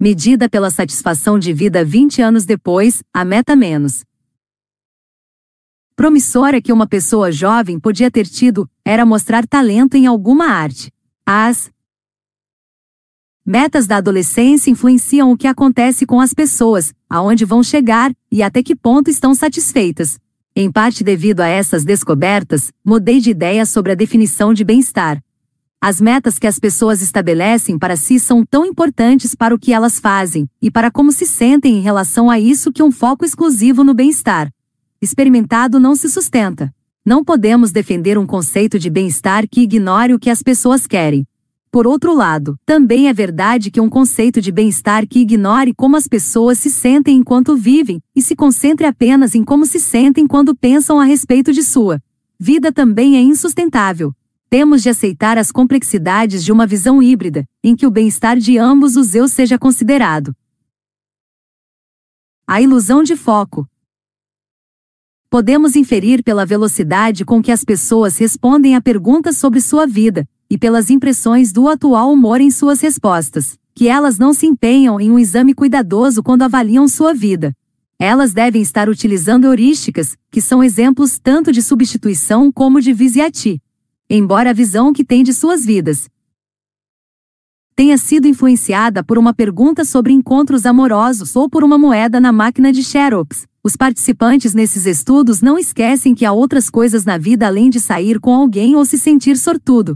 Medida 0.01 0.49
pela 0.49 0.71
satisfação 0.71 1.39
de 1.39 1.53
vida 1.53 1.85
20 1.85 2.23
anos 2.23 2.47
depois, 2.47 3.03
a 3.13 3.23
meta 3.23 3.55
menos 3.55 4.03
promissora 5.95 6.61
que 6.61 6.73
uma 6.73 6.87
pessoa 6.87 7.31
jovem 7.31 7.79
podia 7.79 8.11
ter 8.11 8.27
tido 8.27 8.69
era 8.83 9.05
mostrar 9.05 9.47
talento 9.47 9.95
em 9.95 10.07
alguma 10.07 10.47
arte. 10.47 10.91
As 11.27 11.71
metas 13.45 13.87
da 13.87 13.99
adolescência 13.99 14.71
influenciam 14.71 15.33
o 15.33 15.37
que 15.37 15.47
acontece 15.47 16.07
com 16.07 16.19
as 16.19 16.33
pessoas, 16.33 16.95
aonde 17.09 17.45
vão 17.45 17.63
chegar 17.63 18.11
e 18.33 18.43
até 18.43 18.63
que 18.63 18.75
ponto 18.75 19.11
estão 19.11 19.35
satisfeitas. 19.35 20.19
Em 20.59 20.73
parte 20.73 21.05
devido 21.05 21.43
a 21.43 21.47
essas 21.47 21.85
descobertas, 21.85 22.73
mudei 22.83 23.21
de 23.21 23.29
ideia 23.29 23.67
sobre 23.67 23.93
a 23.93 23.95
definição 23.95 24.55
de 24.55 24.65
bem-estar. 24.65 25.23
As 25.79 26.01
metas 26.01 26.39
que 26.39 26.47
as 26.47 26.59
pessoas 26.59 27.03
estabelecem 27.03 27.79
para 27.79 27.95
si 27.95 28.19
são 28.19 28.43
tão 28.43 28.65
importantes 28.65 29.35
para 29.35 29.55
o 29.55 29.59
que 29.59 29.75
elas 29.75 30.01
fazem 30.01 30.49
e 30.63 30.71
para 30.71 30.91
como 30.91 31.13
se 31.13 31.27
sentem 31.27 31.77
em 31.77 31.83
relação 31.83 32.31
a 32.31 32.41
isso 32.41 32.73
que 32.73 32.83
um 32.83 32.91
foco 32.91 33.23
exclusivo 33.23 33.85
no 33.85 33.93
bem-estar 33.93 34.51
experimentado 34.99 35.79
não 35.79 35.95
se 35.95 36.09
sustenta. 36.09 36.75
Não 37.05 37.23
podemos 37.23 37.71
defender 37.71 38.17
um 38.17 38.27
conceito 38.27 38.79
de 38.79 38.89
bem-estar 38.89 39.47
que 39.47 39.61
ignore 39.61 40.15
o 40.15 40.19
que 40.19 40.31
as 40.31 40.43
pessoas 40.43 40.87
querem, 40.87 41.27
por 41.71 41.87
outro 41.87 42.15
lado, 42.15 42.59
também 42.65 43.09
é 43.09 43.13
verdade 43.13 43.71
que 43.71 43.81
um 43.81 43.89
conceito 43.89 44.41
de 44.41 44.51
bem-estar 44.51 45.07
que 45.07 45.21
ignore 45.21 45.75
como 45.75 45.97
as 45.97 46.09
pessoas 46.09 46.59
se 46.59 46.71
sentem 46.71 47.17
enquanto 47.17 47.57
vivem 47.57 48.01
e 48.15 48.23
se 48.23 48.35
concentre 48.35 48.87
apenas 48.87 49.35
em 49.35 49.45
como 49.45 49.67
se 49.67 49.79
sentem 49.79 50.27
quando 50.27 50.57
pensam 50.57 50.99
a 50.99 51.05
respeito 51.05 51.53
de 51.53 51.63
sua 51.63 52.01
vida 52.39 52.71
também 52.71 53.17
é 53.17 53.21
insustentável. 53.21 54.15
Temos 54.49 54.83
de 54.83 54.89
aceitar 54.89 55.39
as 55.39 55.51
complexidades 55.51 56.45
de 56.45 56.53
uma 56.53 56.67
visão 56.67 57.03
híbrida, 57.03 57.45
em 57.65 57.75
que 57.75 57.87
o 57.87 57.91
bem-estar 57.91 58.39
de 58.39 58.59
ambos 58.59 58.97
os 58.97 59.15
eu 59.15 59.27
seja 59.27 59.59
considerado. 59.59 60.35
A 62.47 62.61
ilusão 62.61 63.03
de 63.03 63.17
foco. 63.17 63.69
Podemos 65.29 65.75
inferir 65.75 66.23
pela 66.23 66.47
velocidade 66.47 67.25
com 67.25 67.43
que 67.43 67.51
as 67.51 67.65
pessoas 67.65 68.17
respondem 68.19 68.77
a 68.77 68.81
perguntas 68.81 69.37
sobre 69.37 69.61
sua 69.61 69.85
vida, 69.85 70.29
e 70.49 70.57
pelas 70.57 70.91
impressões 70.91 71.53
do 71.53 71.69
atual 71.69 72.13
humor 72.13 72.41
em 72.41 72.51
suas 72.51 72.81
respostas, 72.81 73.59
que 73.75 73.89
elas 73.89 74.19
não 74.19 74.33
se 74.33 74.47
empenham 74.47 75.01
em 75.01 75.11
um 75.11 75.19
exame 75.19 75.53
cuidadoso 75.55 76.23
quando 76.23 76.43
avaliam 76.43 76.89
sua 76.89 77.13
vida. 77.13 77.53
Elas 77.99 78.33
devem 78.33 78.63
estar 78.63 78.89
utilizando 78.89 79.45
heurísticas, 79.45 80.17
que 80.31 80.41
são 80.41 80.63
exemplos 80.63 81.19
tanto 81.19 81.51
de 81.51 81.63
substituição 81.63 82.53
como 82.53 82.81
de 82.81 82.93
visiati. 82.93 83.61
Embora 84.09 84.51
a 84.51 84.53
visão 84.53 84.93
que 84.93 85.05
têm 85.05 85.23
de 85.23 85.33
suas 85.33 85.65
vidas 85.65 86.09
tenha 87.77 87.99
sido 87.99 88.27
influenciada 88.27 89.05
por 89.05 89.19
uma 89.19 89.35
pergunta 89.35 89.85
sobre 89.85 90.11
encontros 90.11 90.65
amorosos 90.65 91.37
ou 91.37 91.47
por 91.47 91.63
uma 91.63 91.77
moeda 91.77 92.19
na 92.19 92.33
máquina 92.33 92.73
de 92.73 92.83
Xerox, 92.83 93.47
os 93.63 93.77
participantes 93.77 94.55
nesses 94.55 94.87
estudos 94.87 95.43
não 95.43 95.59
esquecem 95.59 96.15
que 96.15 96.25
há 96.25 96.33
outras 96.33 96.71
coisas 96.71 97.05
na 97.05 97.19
vida 97.19 97.47
além 97.47 97.69
de 97.69 97.79
sair 97.79 98.19
com 98.19 98.33
alguém 98.33 98.75
ou 98.75 98.87
se 98.87 98.99
sentir 98.99 99.37
sortudo. 99.37 99.95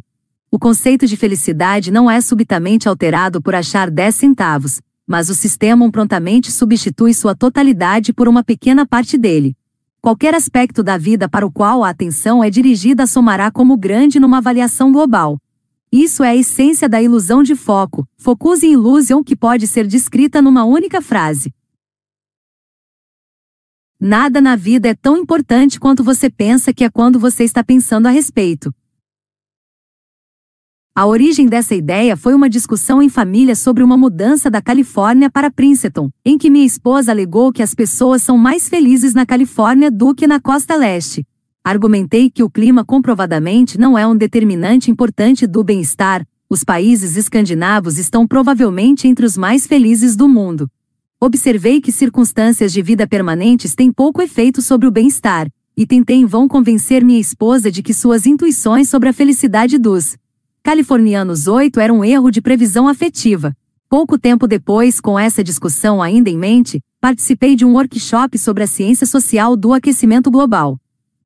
O 0.53 0.59
conceito 0.59 1.07
de 1.07 1.17
felicidade 1.17 1.93
não 1.93 2.11
é 2.11 2.21
subitamente 2.21 2.89
alterado 2.89 3.41
por 3.41 3.55
achar 3.55 3.89
10 3.89 4.13
centavos, 4.13 4.81
mas 5.07 5.31
o 5.31 5.35
sistema 5.35 5.89
prontamente 5.93 6.51
substitui 6.51 7.15
sua 7.15 7.37
totalidade 7.37 8.13
por 8.13 8.27
uma 8.27 8.43
pequena 8.43 8.85
parte 8.85 9.17
dele. 9.17 9.57
Qualquer 10.01 10.35
aspecto 10.35 10.83
da 10.83 10.99
vida 10.99 11.29
para 11.29 11.47
o 11.47 11.53
qual 11.53 11.85
a 11.85 11.91
atenção 11.91 12.43
é 12.43 12.51
dirigida 12.51 13.07
somará 13.07 13.49
como 13.49 13.77
grande 13.77 14.19
numa 14.19 14.39
avaliação 14.39 14.91
global. 14.91 15.41
Isso 15.93 16.25
é 16.25 16.31
a 16.31 16.37
essência 16.37 16.89
da 16.89 17.01
ilusão 17.01 17.45
de 17.45 17.55
foco, 17.55 18.05
focus 18.17 18.65
illusion 18.65 19.23
que 19.23 19.37
pode 19.37 19.69
ser 19.69 19.87
descrita 19.87 20.43
numa 20.43 20.65
única 20.65 21.01
frase. 21.01 21.55
Nada 24.01 24.41
na 24.41 24.57
vida 24.57 24.89
é 24.89 24.95
tão 24.95 25.17
importante 25.17 25.79
quanto 25.79 26.03
você 26.03 26.29
pensa 26.29 26.73
que 26.73 26.83
é 26.83 26.91
quando 26.91 27.21
você 27.21 27.45
está 27.45 27.63
pensando 27.63 28.07
a 28.07 28.11
respeito. 28.11 28.75
A 31.01 31.07
origem 31.07 31.47
dessa 31.47 31.75
ideia 31.75 32.15
foi 32.15 32.35
uma 32.35 32.51
discussão 32.51 33.01
em 33.01 33.09
família 33.09 33.57
sobre 33.57 33.83
uma 33.83 33.97
mudança 33.97 34.51
da 34.51 34.61
Califórnia 34.61 35.31
para 35.31 35.51
Princeton, 35.51 36.11
em 36.23 36.37
que 36.37 36.51
minha 36.51 36.67
esposa 36.67 37.11
alegou 37.11 37.51
que 37.51 37.63
as 37.63 37.75
pessoas 37.75 38.21
são 38.21 38.37
mais 38.37 38.69
felizes 38.69 39.15
na 39.15 39.25
Califórnia 39.25 39.91
do 39.91 40.15
que 40.15 40.27
na 40.27 40.39
costa 40.39 40.77
leste. 40.77 41.27
Argumentei 41.65 42.29
que 42.29 42.43
o 42.43 42.51
clima 42.51 42.85
comprovadamente 42.85 43.79
não 43.79 43.97
é 43.97 44.07
um 44.07 44.15
determinante 44.15 44.91
importante 44.91 45.47
do 45.47 45.65
bem-estar, 45.65 46.23
os 46.51 46.63
países 46.63 47.17
escandinavos 47.17 47.97
estão 47.97 48.27
provavelmente 48.27 49.09
entre 49.09 49.25
os 49.25 49.39
mais 49.39 49.67
felizes 49.67 50.15
do 50.15 50.29
mundo. 50.29 50.71
Observei 51.19 51.81
que 51.81 51.91
circunstâncias 51.91 52.75
de 52.75 52.83
vida 52.83 53.07
permanentes 53.07 53.75
têm 53.75 53.91
pouco 53.91 54.21
efeito 54.21 54.61
sobre 54.61 54.87
o 54.87 54.91
bem-estar, 54.91 55.49
e 55.75 55.87
tentei 55.87 56.17
em 56.17 56.27
vão 56.27 56.47
convencer 56.47 57.03
minha 57.03 57.19
esposa 57.19 57.71
de 57.71 57.83
que 57.83 57.95
suas 57.95 58.27
intuições 58.27 58.91
sobre 58.91 59.09
a 59.09 59.15
felicidade 59.15 59.79
dos 59.79 60.19
Californianos 60.63 61.47
8 61.47 61.81
era 61.81 61.93
um 61.93 62.05
erro 62.05 62.31
de 62.31 62.43
previsão 62.43 62.87
afetiva. 62.87 63.57
Pouco 63.89 64.19
tempo 64.19 64.47
depois, 64.47 65.01
com 65.01 65.19
essa 65.19 65.43
discussão 65.43 66.03
ainda 66.03 66.29
em 66.29 66.37
mente, 66.37 66.83
participei 67.01 67.57
de 67.57 67.65
um 67.65 67.73
workshop 67.73 68.39
sobre 68.39 68.63
a 68.63 68.67
ciência 68.67 69.07
social 69.07 69.57
do 69.57 69.73
aquecimento 69.73 70.31
global. 70.31 70.79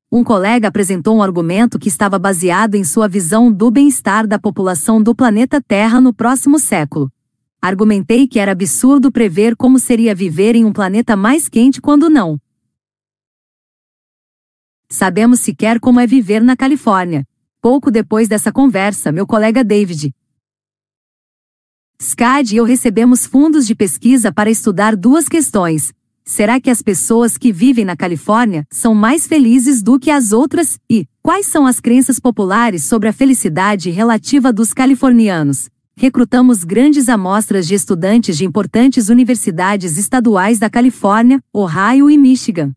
Um 0.09 0.23
colega 0.23 0.69
apresentou 0.69 1.17
um 1.17 1.21
argumento 1.21 1.77
que 1.77 1.89
estava 1.89 2.17
baseado 2.17 2.75
em 2.75 2.83
sua 2.85 3.09
visão 3.09 3.51
do 3.51 3.69
bem-estar 3.69 4.25
da 4.25 4.39
população 4.39 5.03
do 5.03 5.13
planeta 5.13 5.61
Terra 5.61 5.99
no 5.99 6.13
próximo 6.13 6.57
século. 6.57 7.11
Argumentei 7.61 8.27
que 8.27 8.39
era 8.39 8.53
absurdo 8.53 9.11
prever 9.11 9.55
como 9.57 9.77
seria 9.79 10.15
viver 10.15 10.55
em 10.55 10.63
um 10.63 10.71
planeta 10.71 11.15
mais 11.17 11.49
quente 11.49 11.81
quando 11.81 12.09
não 12.09 12.39
sabemos 14.89 15.41
sequer 15.41 15.77
como 15.79 15.99
é 15.99 16.07
viver 16.07 16.41
na 16.41 16.55
Califórnia. 16.55 17.27
Pouco 17.65 17.89
depois 17.89 18.27
dessa 18.27 18.51
conversa, 18.51 19.11
meu 19.11 19.25
colega 19.25 19.63
David 19.63 20.13
SCAD 21.99 22.53
e 22.53 22.57
eu 22.57 22.63
recebemos 22.63 23.25
fundos 23.25 23.65
de 23.65 23.73
pesquisa 23.73 24.31
para 24.31 24.51
estudar 24.51 24.95
duas 24.95 25.27
questões. 25.27 25.91
Será 26.23 26.61
que 26.61 26.69
as 26.69 26.83
pessoas 26.83 27.39
que 27.39 27.51
vivem 27.51 27.83
na 27.83 27.97
Califórnia 27.97 28.67
são 28.69 28.93
mais 28.93 29.25
felizes 29.25 29.81
do 29.81 29.97
que 29.97 30.11
as 30.11 30.31
outras? 30.31 30.77
E 30.87 31.07
quais 31.23 31.47
são 31.47 31.65
as 31.65 31.79
crenças 31.79 32.19
populares 32.19 32.83
sobre 32.83 33.09
a 33.09 33.13
felicidade 33.13 33.89
relativa 33.89 34.53
dos 34.53 34.71
californianos? 34.71 35.67
Recrutamos 35.97 36.63
grandes 36.63 37.09
amostras 37.09 37.67
de 37.67 37.73
estudantes 37.73 38.37
de 38.37 38.45
importantes 38.45 39.09
universidades 39.09 39.97
estaduais 39.97 40.59
da 40.59 40.69
Califórnia, 40.69 41.41
Ohio 41.51 42.11
e 42.11 42.15
Michigan. 42.15 42.75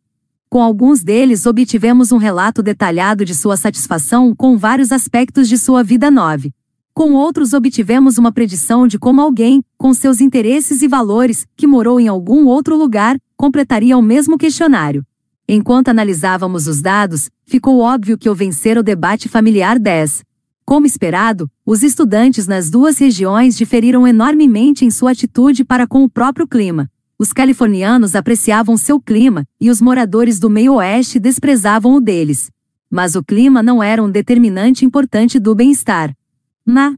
Com 0.51 0.63
alguns 0.63 1.05
deles 1.05 1.45
obtivemos 1.45 2.11
um 2.11 2.17
relato 2.17 2.63
detalhado 2.63 3.23
de 3.23 3.35
sua 3.35 3.55
satisfação 3.55 4.35
com 4.35 4.57
vários 4.57 4.91
aspectos 4.91 5.47
de 5.47 5.59
sua 5.59 5.83
vida 5.83 6.11
nova. 6.11 6.49
Com 6.95 7.13
outros 7.13 7.53
obtivemos 7.53 8.17
uma 8.17 8.33
predição 8.33 8.89
de 8.89 8.99
como 8.99 9.21
alguém, 9.21 9.63
com 9.77 9.93
seus 9.93 10.23
interesses 10.23 10.81
e 10.81 10.89
valores, 10.89 11.47
que 11.55 11.67
morou 11.67 12.01
em 12.01 12.09
algum 12.09 12.47
outro 12.47 12.79
lugar, 12.79 13.19
completaria 13.37 13.97
o 13.97 14.03
mesmo 14.03 14.39
questionário. 14.39 15.05
Enquanto 15.47 15.89
analisávamos 15.89 16.67
os 16.67 16.81
dados, 16.81 17.31
ficou 17.45 17.81
óbvio 17.81 18.17
que 18.17 18.29
eu 18.29 18.35
vencera 18.35 18.81
o 18.81 18.83
debate 18.83 19.29
familiar 19.29 19.79
10. 19.79 20.25
Como 20.65 20.87
esperado, 20.87 21.51
os 21.65 21.83
estudantes 21.83 22.47
nas 22.47 22.71
duas 22.71 22.99
regiões 22.99 23.57
diferiram 23.57 24.07
enormemente 24.07 24.85
em 24.85 24.91
sua 24.91 25.11
atitude 25.13 25.63
para 25.63 25.87
com 25.87 26.03
o 26.05 26.11
próprio 26.11 26.49
clima. 26.49 26.91
Os 27.21 27.33
californianos 27.33 28.15
apreciavam 28.15 28.77
seu 28.77 29.01
clima, 29.01 29.45
e 29.61 29.71
os 29.71 29.81
moradores 29.81 30.39
do 30.39 30.49
meio-oeste 30.49 31.19
desprezavam 31.19 31.95
o 31.95 32.01
deles. 32.01 32.49
Mas 32.89 33.17
o 33.17 33.25
clima 33.25 33.61
não 33.61 33.83
era 33.83 34.01
um 34.01 34.09
determinante 34.09 34.85
importante 34.85 35.41
do 35.41 35.53
bem-estar. 35.53 36.17
Na 36.65 36.97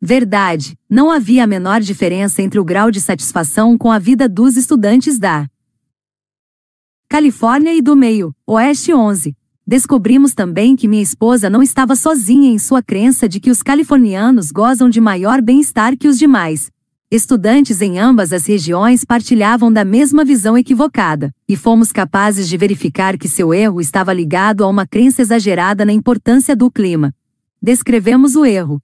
verdade, 0.00 0.78
não 0.88 1.10
havia 1.10 1.42
a 1.42 1.48
menor 1.48 1.80
diferença 1.80 2.40
entre 2.40 2.60
o 2.60 2.64
grau 2.64 2.92
de 2.92 3.00
satisfação 3.00 3.76
com 3.76 3.90
a 3.90 3.98
vida 3.98 4.28
dos 4.28 4.56
estudantes 4.56 5.18
da 5.18 5.48
Califórnia 7.08 7.74
e 7.74 7.82
do 7.82 7.96
meio, 7.96 8.32
Oeste 8.46 8.94
11. 8.94 9.36
Descobrimos 9.66 10.32
também 10.32 10.76
que 10.76 10.86
minha 10.86 11.02
esposa 11.02 11.50
não 11.50 11.62
estava 11.62 11.96
sozinha 11.96 12.50
em 12.50 12.58
sua 12.58 12.82
crença 12.82 13.28
de 13.28 13.40
que 13.40 13.50
os 13.50 13.62
californianos 13.62 14.52
gozam 14.52 14.88
de 14.88 15.00
maior 15.00 15.42
bem-estar 15.42 15.96
que 15.98 16.06
os 16.06 16.18
demais. 16.18 16.70
Estudantes 17.10 17.80
em 17.80 17.98
ambas 17.98 18.32
as 18.32 18.46
regiões 18.46 19.04
partilhavam 19.04 19.72
da 19.72 19.84
mesma 19.84 20.24
visão 20.24 20.56
equivocada, 20.56 21.32
e 21.48 21.56
fomos 21.56 21.92
capazes 21.92 22.48
de 22.48 22.56
verificar 22.56 23.16
que 23.18 23.28
seu 23.28 23.52
erro 23.54 23.80
estava 23.80 24.12
ligado 24.12 24.64
a 24.64 24.68
uma 24.68 24.86
crença 24.86 25.22
exagerada 25.22 25.84
na 25.84 25.92
importância 25.92 26.56
do 26.56 26.70
clima. 26.70 27.14
Descrevemos 27.62 28.34
o 28.34 28.44
erro 28.44 28.82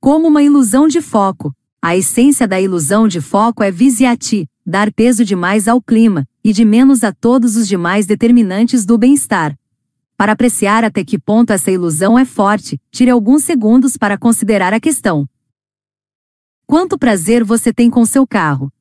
como 0.00 0.26
uma 0.26 0.42
ilusão 0.42 0.88
de 0.88 1.00
foco. 1.00 1.54
A 1.80 1.96
essência 1.96 2.48
da 2.48 2.60
ilusão 2.60 3.06
de 3.06 3.20
foco 3.20 3.62
é 3.62 3.70
visiati, 3.70 4.48
dar 4.66 4.92
peso 4.92 5.24
demais 5.24 5.68
ao 5.68 5.80
clima, 5.80 6.26
e 6.42 6.52
de 6.52 6.64
menos 6.64 7.04
a 7.04 7.12
todos 7.12 7.54
os 7.54 7.68
demais 7.68 8.04
determinantes 8.04 8.84
do 8.84 8.98
bem-estar. 8.98 9.56
Para 10.16 10.32
apreciar 10.32 10.84
até 10.84 11.04
que 11.04 11.20
ponto 11.20 11.52
essa 11.52 11.70
ilusão 11.70 12.18
é 12.18 12.24
forte, 12.24 12.80
tire 12.90 13.10
alguns 13.10 13.44
segundos 13.44 13.96
para 13.96 14.18
considerar 14.18 14.74
a 14.74 14.80
questão. 14.80 15.28
Quanto 16.72 16.96
prazer 16.96 17.44
você 17.44 17.70
tem 17.70 17.90
com 17.90 18.02
seu 18.06 18.26
carro? 18.26 18.72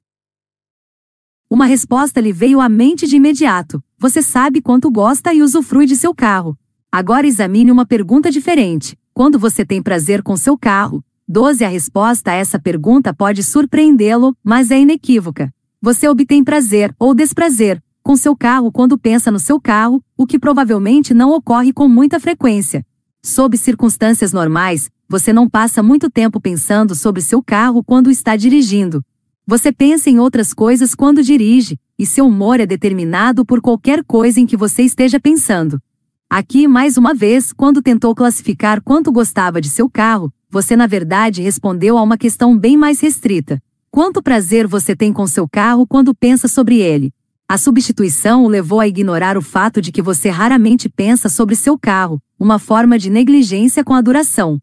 Uma 1.50 1.66
resposta 1.66 2.22
lhe 2.22 2.32
veio 2.32 2.62
à 2.62 2.70
mente 2.70 3.06
de 3.06 3.18
imediato. 3.18 3.84
Você 3.98 4.22
sabe 4.22 4.62
quanto 4.62 4.90
gosta 4.90 5.34
e 5.34 5.42
usufrui 5.42 5.86
de 5.86 5.98
seu 5.98 6.16
carro. 6.16 6.58
Agora 6.90 7.28
examine 7.28 7.70
uma 7.70 7.86
pergunta 7.86 8.32
diferente. 8.32 8.98
Quando 9.14 9.38
você 9.38 9.66
tem 9.66 9.84
prazer 9.84 10.24
com 10.24 10.38
seu 10.38 10.58
carro? 10.58 11.04
12. 11.28 11.66
A 11.66 11.68
resposta 11.68 12.32
a 12.32 12.34
essa 12.34 12.58
pergunta 12.58 13.14
pode 13.14 13.44
surpreendê-lo, 13.44 14.38
mas 14.42 14.72
é 14.72 14.80
inequívoca. 14.80 15.54
Você 15.82 16.08
obtém 16.08 16.46
prazer 16.46 16.96
ou 16.98 17.14
desprazer 17.14 17.84
com 18.02 18.16
seu 18.16 18.38
carro 18.38 18.72
quando 18.72 18.98
pensa 18.98 19.30
no 19.30 19.38
seu 19.38 19.60
carro, 19.60 20.02
o 20.16 20.26
que 20.26 20.40
provavelmente 20.40 21.14
não 21.14 21.32
ocorre 21.32 21.74
com 21.74 21.90
muita 21.90 22.22
frequência. 22.22 22.86
Sob 23.22 23.58
circunstâncias 23.58 24.32
normais, 24.32 24.90
você 25.12 25.34
não 25.34 25.50
passa 25.50 25.84
muito 25.84 26.10
tempo 26.10 26.40
pensando 26.40 26.96
sobre 26.96 27.22
seu 27.22 27.44
carro 27.44 27.84
quando 27.84 28.10
está 28.10 28.38
dirigindo. 28.38 29.04
Você 29.46 29.70
pensa 29.70 30.10
em 30.10 30.18
outras 30.18 30.54
coisas 30.54 30.96
quando 30.96 31.22
dirige, 31.22 31.78
e 32.00 32.06
seu 32.06 32.28
humor 32.28 32.62
é 32.62 32.66
determinado 32.66 33.46
por 33.46 33.60
qualquer 33.60 34.06
coisa 34.06 34.40
em 34.40 34.46
que 34.46 34.56
você 34.56 34.84
esteja 34.84 35.20
pensando. 35.20 35.82
Aqui, 36.30 36.66
mais 36.66 36.96
uma 36.96 37.14
vez, 37.14 37.52
quando 37.52 37.82
tentou 37.82 38.16
classificar 38.16 38.82
quanto 38.82 39.12
gostava 39.12 39.60
de 39.60 39.68
seu 39.68 39.90
carro, 39.90 40.32
você 40.50 40.78
na 40.78 40.88
verdade 40.88 41.42
respondeu 41.42 41.98
a 41.98 42.02
uma 42.02 42.18
questão 42.18 42.58
bem 42.58 42.78
mais 42.78 43.02
restrita. 43.02 43.62
Quanto 43.92 44.24
prazer 44.24 44.66
você 44.66 44.96
tem 44.96 45.12
com 45.12 45.28
seu 45.28 45.46
carro 45.46 45.86
quando 45.86 46.16
pensa 46.16 46.48
sobre 46.48 46.80
ele? 46.80 47.14
A 47.50 47.58
substituição 47.58 48.46
o 48.46 48.48
levou 48.48 48.80
a 48.80 48.88
ignorar 48.88 49.38
o 49.38 49.42
fato 49.42 49.82
de 49.82 49.92
que 49.92 50.02
você 50.02 50.30
raramente 50.30 50.88
pensa 50.88 51.28
sobre 51.28 51.54
seu 51.54 51.78
carro, 51.78 52.18
uma 52.40 52.58
forma 52.58 52.98
de 52.98 53.10
negligência 53.10 53.84
com 53.84 53.94
a 53.94 54.00
duração. 54.00 54.58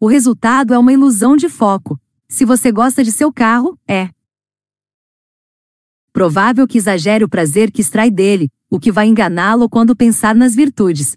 O 0.00 0.06
resultado 0.06 0.74
é 0.74 0.78
uma 0.78 0.92
ilusão 0.92 1.36
de 1.36 1.48
foco. 1.48 1.98
Se 2.28 2.44
você 2.44 2.70
gosta 2.72 3.02
de 3.04 3.12
seu 3.12 3.32
carro, 3.32 3.78
é 3.88 4.10
provável 6.12 6.66
que 6.66 6.78
exagere 6.78 7.24
o 7.24 7.28
prazer 7.28 7.70
que 7.72 7.80
extrai 7.80 8.10
dele, 8.10 8.50
o 8.70 8.78
que 8.78 8.92
vai 8.92 9.06
enganá-lo 9.06 9.68
quando 9.68 9.96
pensar 9.96 10.34
nas 10.34 10.54
virtudes 10.54 11.16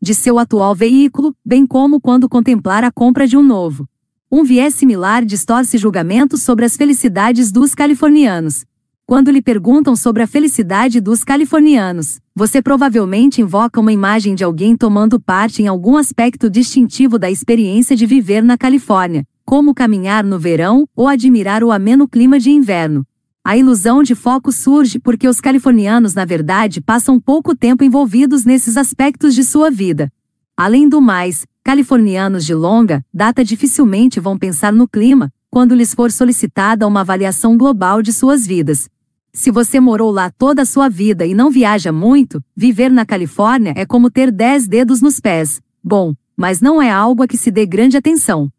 de 0.00 0.14
seu 0.14 0.38
atual 0.38 0.74
veículo, 0.74 1.36
bem 1.44 1.66
como 1.66 2.00
quando 2.00 2.28
contemplar 2.28 2.84
a 2.84 2.92
compra 2.92 3.26
de 3.26 3.36
um 3.36 3.42
novo. 3.42 3.88
Um 4.30 4.44
viés 4.44 4.74
similar 4.74 5.24
distorce 5.24 5.78
julgamentos 5.78 6.42
sobre 6.42 6.64
as 6.64 6.76
felicidades 6.76 7.50
dos 7.50 7.74
californianos. 7.74 8.64
Quando 9.08 9.30
lhe 9.30 9.40
perguntam 9.40 9.96
sobre 9.96 10.22
a 10.22 10.26
felicidade 10.26 11.00
dos 11.00 11.24
californianos, 11.24 12.20
você 12.34 12.60
provavelmente 12.60 13.40
invoca 13.40 13.80
uma 13.80 13.90
imagem 13.90 14.34
de 14.34 14.44
alguém 14.44 14.76
tomando 14.76 15.18
parte 15.18 15.62
em 15.62 15.66
algum 15.66 15.96
aspecto 15.96 16.50
distintivo 16.50 17.18
da 17.18 17.30
experiência 17.30 17.96
de 17.96 18.04
viver 18.04 18.42
na 18.42 18.58
Califórnia, 18.58 19.26
como 19.46 19.74
caminhar 19.74 20.22
no 20.22 20.38
verão 20.38 20.86
ou 20.94 21.08
admirar 21.08 21.64
o 21.64 21.72
ameno 21.72 22.06
clima 22.06 22.38
de 22.38 22.50
inverno. 22.50 23.02
A 23.42 23.56
ilusão 23.56 24.02
de 24.02 24.14
foco 24.14 24.52
surge 24.52 24.98
porque 24.98 25.26
os 25.26 25.40
californianos, 25.40 26.12
na 26.12 26.26
verdade, 26.26 26.78
passam 26.78 27.18
pouco 27.18 27.56
tempo 27.56 27.82
envolvidos 27.82 28.44
nesses 28.44 28.76
aspectos 28.76 29.34
de 29.34 29.42
sua 29.42 29.70
vida. 29.70 30.12
Além 30.54 30.86
do 30.86 31.00
mais, 31.00 31.46
californianos 31.64 32.44
de 32.44 32.52
longa 32.52 33.02
data 33.10 33.42
dificilmente 33.42 34.20
vão 34.20 34.36
pensar 34.36 34.70
no 34.70 34.86
clima 34.86 35.32
quando 35.50 35.74
lhes 35.74 35.94
for 35.94 36.12
solicitada 36.12 36.86
uma 36.86 37.00
avaliação 37.00 37.56
global 37.56 38.02
de 38.02 38.12
suas 38.12 38.46
vidas. 38.46 38.86
Se 39.32 39.50
você 39.50 39.78
morou 39.78 40.10
lá 40.10 40.30
toda 40.30 40.62
a 40.62 40.66
sua 40.66 40.88
vida 40.88 41.26
e 41.26 41.34
não 41.34 41.50
viaja 41.50 41.92
muito, 41.92 42.42
viver 42.56 42.90
na 42.90 43.04
Califórnia 43.04 43.74
é 43.76 43.84
como 43.84 44.10
ter 44.10 44.32
dez 44.32 44.66
dedos 44.66 45.00
nos 45.00 45.20
pés. 45.20 45.60
Bom, 45.84 46.14
mas 46.36 46.60
não 46.60 46.80
é 46.80 46.90
algo 46.90 47.22
a 47.22 47.28
que 47.28 47.36
se 47.36 47.50
dê 47.50 47.66
grande 47.66 47.96
atenção. 47.96 48.50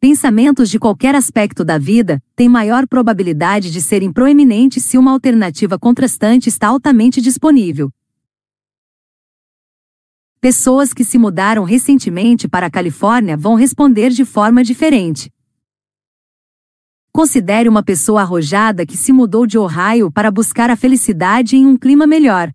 Pensamentos 0.00 0.68
de 0.68 0.78
qualquer 0.78 1.14
aspecto 1.14 1.64
da 1.64 1.78
vida 1.78 2.22
têm 2.36 2.48
maior 2.48 2.86
probabilidade 2.86 3.70
de 3.70 3.80
serem 3.80 4.12
proeminentes 4.12 4.84
se 4.84 4.98
uma 4.98 5.10
alternativa 5.10 5.78
contrastante 5.78 6.48
está 6.48 6.68
altamente 6.68 7.20
disponível. 7.20 7.90
Pessoas 10.40 10.92
que 10.92 11.04
se 11.04 11.16
mudaram 11.16 11.64
recentemente 11.64 12.46
para 12.46 12.66
a 12.66 12.70
Califórnia 12.70 13.34
vão 13.34 13.54
responder 13.54 14.10
de 14.10 14.26
forma 14.26 14.62
diferente. 14.62 15.32
Considere 17.16 17.68
uma 17.68 17.80
pessoa 17.80 18.22
arrojada 18.22 18.84
que 18.84 18.96
se 18.96 19.12
mudou 19.12 19.46
de 19.46 19.56
Ohio 19.56 20.10
para 20.10 20.32
buscar 20.32 20.68
a 20.68 20.74
felicidade 20.74 21.56
em 21.56 21.64
um 21.64 21.76
clima 21.76 22.08
melhor. 22.08 22.52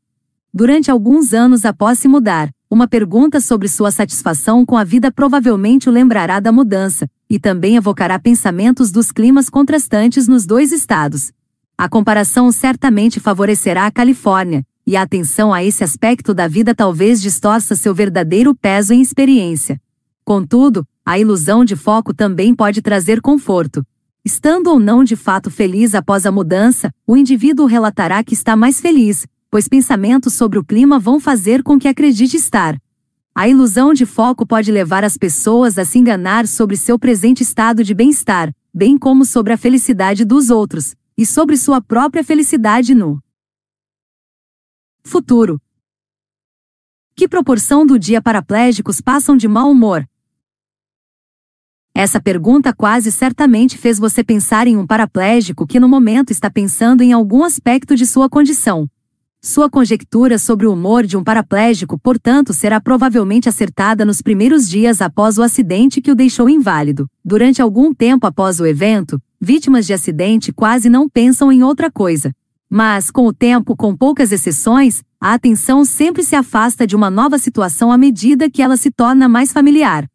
Durante 0.54 0.92
alguns 0.92 1.34
anos 1.34 1.64
após 1.64 1.98
se 1.98 2.10
mudar, 2.10 2.50
uma 2.70 2.86
pergunta 2.86 3.40
sobre 3.40 3.70
sua 3.70 3.90
satisfação 3.90 4.66
com 4.66 4.76
a 4.76 4.84
vida 4.84 5.14
provavelmente 5.14 5.88
o 5.88 5.92
lembrará 5.94 6.42
da 6.42 6.52
mudança, 6.52 7.10
e 7.30 7.40
também 7.40 7.78
evocará 7.78 8.20
pensamentos 8.20 8.92
dos 8.92 9.14
climas 9.14 9.50
contrastantes 9.50 10.28
nos 10.28 10.46
dois 10.46 10.74
estados. 10.74 11.32
A 11.78 11.88
comparação 11.88 12.52
certamente 12.52 13.18
favorecerá 13.18 13.86
a 13.86 13.92
Califórnia, 13.92 14.66
e 14.86 14.98
a 14.98 15.04
atenção 15.04 15.54
a 15.54 15.64
esse 15.64 15.86
aspecto 15.86 16.34
da 16.34 16.50
vida 16.50 16.76
talvez 16.76 17.22
distorça 17.22 17.78
seu 17.78 17.96
verdadeiro 17.96 18.54
peso 18.54 18.94
em 18.94 19.00
experiência. 19.00 19.80
Contudo, 20.26 20.86
a 21.06 21.18
ilusão 21.18 21.64
de 21.64 21.78
foco 21.78 22.14
também 22.14 22.54
pode 22.54 22.82
trazer 22.82 23.22
conforto. 23.22 23.86
Estando 24.24 24.68
ou 24.68 24.80
não 24.80 25.04
de 25.04 25.16
fato 25.16 25.50
feliz 25.50 25.96
após 25.96 26.26
a 26.26 26.32
mudança, 26.32 26.94
o 27.08 27.16
indivíduo 27.16 27.66
relatará 27.66 28.24
que 28.24 28.34
está 28.34 28.56
mais 28.56 28.82
feliz, 28.82 29.26
pois 29.50 29.68
pensamentos 29.68 30.34
sobre 30.34 30.60
o 30.60 30.64
clima 30.64 31.00
vão 31.00 31.20
fazer 31.20 31.64
com 31.64 31.80
que 31.80 31.88
acredite 31.88 32.36
estar. 32.36 32.78
A 33.34 33.48
ilusão 33.48 33.94
de 33.94 34.06
foco 34.06 34.46
pode 34.46 34.72
levar 34.72 35.04
as 35.04 35.18
pessoas 35.18 35.78
a 35.78 35.86
se 35.86 35.98
enganar 35.98 36.48
sobre 36.48 36.76
seu 36.76 37.00
presente 37.00 37.44
estado 37.44 37.84
de 37.84 37.94
bem-estar, 37.94 38.54
bem 38.74 38.98
como 38.98 39.24
sobre 39.24 39.54
a 39.54 39.58
felicidade 39.58 40.26
dos 40.26 40.50
outros, 40.50 40.96
e 41.18 41.26
sobre 41.26 41.56
sua 41.56 41.82
própria 41.82 42.24
felicidade 42.24 42.94
no 42.96 43.22
Futuro. 45.04 45.62
Que 47.16 47.28
proporção 47.28 47.86
do 47.86 47.98
dia 47.98 48.22
paraplégicos 48.22 49.02
passam 49.02 49.36
de 49.36 49.48
mau 49.48 49.72
humor? 49.72 50.08
Essa 51.94 52.20
pergunta 52.20 52.74
quase 52.74 53.12
certamente 53.12 53.78
fez 53.78 54.00
você 54.00 54.24
pensar 54.24 54.68
em 54.68 54.78
um 54.78 54.86
paraplégico 54.86 55.68
que 55.68 55.80
no 55.80 55.90
momento 55.90 56.32
está 56.32 56.50
pensando 56.50 57.02
em 57.02 57.12
algum 57.12 57.44
aspecto 57.44 57.96
de 57.96 58.06
sua 58.06 58.30
condição. 58.30 58.88
Sua 59.42 59.70
conjectura 59.70 60.38
sobre 60.38 60.68
o 60.68 60.74
humor 60.74 61.06
de 61.06 61.16
um 61.16 61.24
paraplégico, 61.24 61.98
portanto, 61.98 62.54
será 62.54 62.82
provavelmente 62.82 63.48
acertada 63.48 64.04
nos 64.04 64.22
primeiros 64.22 64.68
dias 64.68 65.02
após 65.02 65.38
o 65.38 65.44
acidente 65.44 66.02
que 66.02 66.12
o 66.12 66.16
deixou 66.16 66.50
inválido. 66.50 67.10
Durante 67.24 67.62
algum 67.62 67.94
tempo 67.94 68.28
após 68.28 68.60
o 68.60 68.66
evento, 68.66 69.18
vítimas 69.40 69.88
de 69.88 69.94
acidente 69.94 70.52
quase 70.52 70.90
não 70.90 71.08
pensam 71.08 71.52
em 71.52 71.64
outra 71.64 71.90
coisa. 71.90 72.34
Mas, 72.70 73.10
com 73.10 73.26
o 73.28 73.34
tempo, 73.34 73.78
com 73.78 73.96
poucas 73.96 74.34
exceções, 74.34 75.02
a 75.22 75.34
atenção 75.34 75.86
sempre 75.86 76.22
se 76.22 76.36
afasta 76.36 76.86
de 76.86 76.96
uma 76.96 77.10
nova 77.10 77.38
situação 77.38 77.94
à 77.94 77.98
medida 77.98 78.50
que 78.50 78.62
ela 78.62 78.76
se 78.76 78.92
torna 78.92 79.30
mais 79.30 79.54
familiar. 79.54 80.06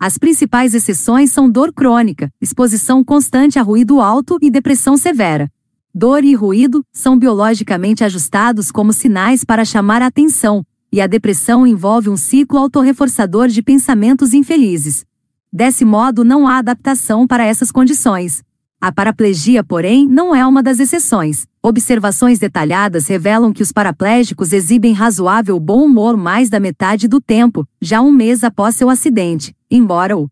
As 0.00 0.16
principais 0.16 0.74
exceções 0.74 1.32
são 1.32 1.50
dor 1.50 1.72
crônica, 1.72 2.30
exposição 2.40 3.02
constante 3.02 3.58
a 3.58 3.62
ruído 3.62 4.00
alto 4.00 4.38
e 4.40 4.48
depressão 4.48 4.96
severa. 4.96 5.50
Dor 5.92 6.22
e 6.22 6.34
ruído 6.34 6.84
são 6.92 7.18
biologicamente 7.18 8.04
ajustados 8.04 8.70
como 8.70 8.92
sinais 8.92 9.42
para 9.42 9.64
chamar 9.64 10.00
a 10.00 10.06
atenção, 10.06 10.64
e 10.92 11.00
a 11.00 11.08
depressão 11.08 11.66
envolve 11.66 12.08
um 12.08 12.16
ciclo 12.16 12.60
autorreforçador 12.60 13.48
de 13.48 13.60
pensamentos 13.60 14.34
infelizes. 14.34 15.04
Desse 15.52 15.84
modo, 15.84 16.22
não 16.22 16.46
há 16.46 16.58
adaptação 16.58 17.26
para 17.26 17.44
essas 17.44 17.72
condições. 17.72 18.44
A 18.80 18.92
paraplegia, 18.92 19.64
porém, 19.64 20.06
não 20.06 20.32
é 20.32 20.46
uma 20.46 20.62
das 20.62 20.78
exceções. 20.78 21.48
Observações 21.60 22.38
detalhadas 22.38 23.08
revelam 23.08 23.52
que 23.52 23.62
os 23.62 23.72
paraplégicos 23.72 24.52
exibem 24.52 24.92
razoável 24.92 25.58
bom 25.58 25.84
humor 25.84 26.16
mais 26.16 26.48
da 26.48 26.60
metade 26.60 27.08
do 27.08 27.20
tempo, 27.20 27.66
já 27.82 28.00
um 28.00 28.12
mês 28.12 28.44
após 28.44 28.76
seu 28.76 28.88
acidente, 28.88 29.52
embora 29.68 30.16
o 30.16 30.30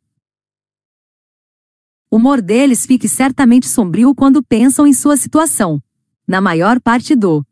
humor 2.09 2.41
deles 2.41 2.87
fique 2.87 3.09
certamente 3.09 3.67
sombrio 3.67 4.15
quando 4.15 4.45
pensam 4.45 4.87
em 4.87 4.93
sua 4.93 5.17
situação. 5.17 5.83
Na 6.25 6.41
maior 6.41 6.81
parte 6.81 7.17
do 7.17 7.45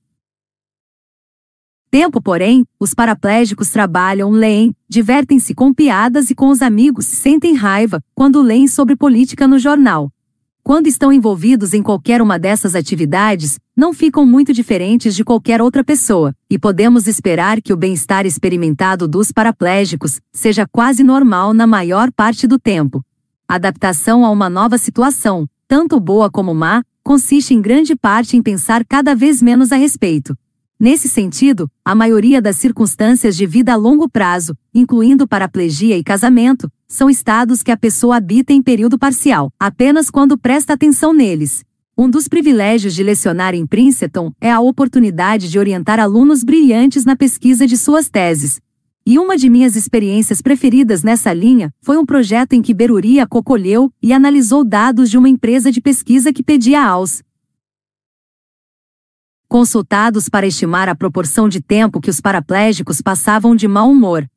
tempo, 1.90 2.22
porém, 2.22 2.64
os 2.78 2.94
paraplégicos 2.94 3.68
trabalham, 3.70 4.30
leem, 4.30 4.72
divertem-se 4.88 5.56
com 5.56 5.74
piadas 5.74 6.30
e 6.30 6.36
com 6.36 6.50
os 6.50 6.62
amigos, 6.62 7.04
sentem 7.06 7.54
raiva 7.54 8.00
quando 8.14 8.40
leem 8.40 8.68
sobre 8.68 8.94
política 8.94 9.48
no 9.48 9.58
jornal. 9.58 10.13
Quando 10.66 10.86
estão 10.86 11.12
envolvidos 11.12 11.74
em 11.74 11.82
qualquer 11.82 12.22
uma 12.22 12.38
dessas 12.38 12.74
atividades, 12.74 13.58
não 13.76 13.92
ficam 13.92 14.24
muito 14.24 14.50
diferentes 14.50 15.14
de 15.14 15.22
qualquer 15.22 15.60
outra 15.60 15.84
pessoa, 15.84 16.34
e 16.48 16.58
podemos 16.58 17.06
esperar 17.06 17.60
que 17.60 17.70
o 17.70 17.76
bem-estar 17.76 18.24
experimentado 18.24 19.06
dos 19.06 19.30
paraplégicos 19.30 20.22
seja 20.32 20.66
quase 20.66 21.04
normal 21.04 21.52
na 21.52 21.66
maior 21.66 22.10
parte 22.10 22.46
do 22.46 22.58
tempo. 22.58 23.04
Adaptação 23.46 24.24
a 24.24 24.30
uma 24.30 24.48
nova 24.48 24.78
situação, 24.78 25.46
tanto 25.68 26.00
boa 26.00 26.30
como 26.30 26.54
má, 26.54 26.82
consiste 27.02 27.52
em 27.52 27.60
grande 27.60 27.94
parte 27.94 28.34
em 28.34 28.42
pensar 28.42 28.86
cada 28.86 29.14
vez 29.14 29.42
menos 29.42 29.70
a 29.70 29.76
respeito. 29.76 30.34
Nesse 30.84 31.08
sentido, 31.08 31.66
a 31.82 31.94
maioria 31.94 32.42
das 32.42 32.56
circunstâncias 32.56 33.34
de 33.34 33.46
vida 33.46 33.72
a 33.72 33.74
longo 33.74 34.06
prazo, 34.06 34.54
incluindo 34.74 35.26
paraplegia 35.26 35.96
e 35.96 36.04
casamento, 36.04 36.70
são 36.86 37.08
estados 37.08 37.62
que 37.62 37.70
a 37.70 37.76
pessoa 37.78 38.16
habita 38.16 38.52
em 38.52 38.62
período 38.62 38.98
parcial, 38.98 39.50
apenas 39.58 40.10
quando 40.10 40.36
presta 40.36 40.74
atenção 40.74 41.14
neles. 41.14 41.64
Um 41.96 42.10
dos 42.10 42.28
privilégios 42.28 42.94
de 42.94 43.02
lecionar 43.02 43.54
em 43.54 43.66
Princeton 43.66 44.30
é 44.38 44.52
a 44.52 44.60
oportunidade 44.60 45.50
de 45.50 45.58
orientar 45.58 45.98
alunos 45.98 46.44
brilhantes 46.44 47.06
na 47.06 47.16
pesquisa 47.16 47.66
de 47.66 47.78
suas 47.78 48.10
teses, 48.10 48.60
e 49.06 49.18
uma 49.18 49.38
de 49.38 49.48
minhas 49.48 49.76
experiências 49.76 50.42
preferidas 50.42 51.02
nessa 51.02 51.32
linha 51.32 51.72
foi 51.80 51.96
um 51.96 52.04
projeto 52.04 52.52
em 52.52 52.60
que 52.60 52.74
Beruria 52.74 53.26
cocolheu 53.26 53.90
e 54.02 54.12
analisou 54.12 54.62
dados 54.62 55.08
de 55.08 55.16
uma 55.16 55.30
empresa 55.30 55.72
de 55.72 55.80
pesquisa 55.80 56.30
que 56.30 56.42
pedia 56.42 56.84
aos 56.84 57.22
consultados 59.54 60.28
para 60.28 60.48
estimar 60.48 60.88
a 60.88 60.96
proporção 60.96 61.48
de 61.48 61.60
tempo 61.60 62.00
que 62.00 62.10
os 62.10 62.20
paraplégicos 62.20 63.00
passavam 63.00 63.54
de 63.54 63.68
mau 63.68 63.88
humor. 63.88 64.28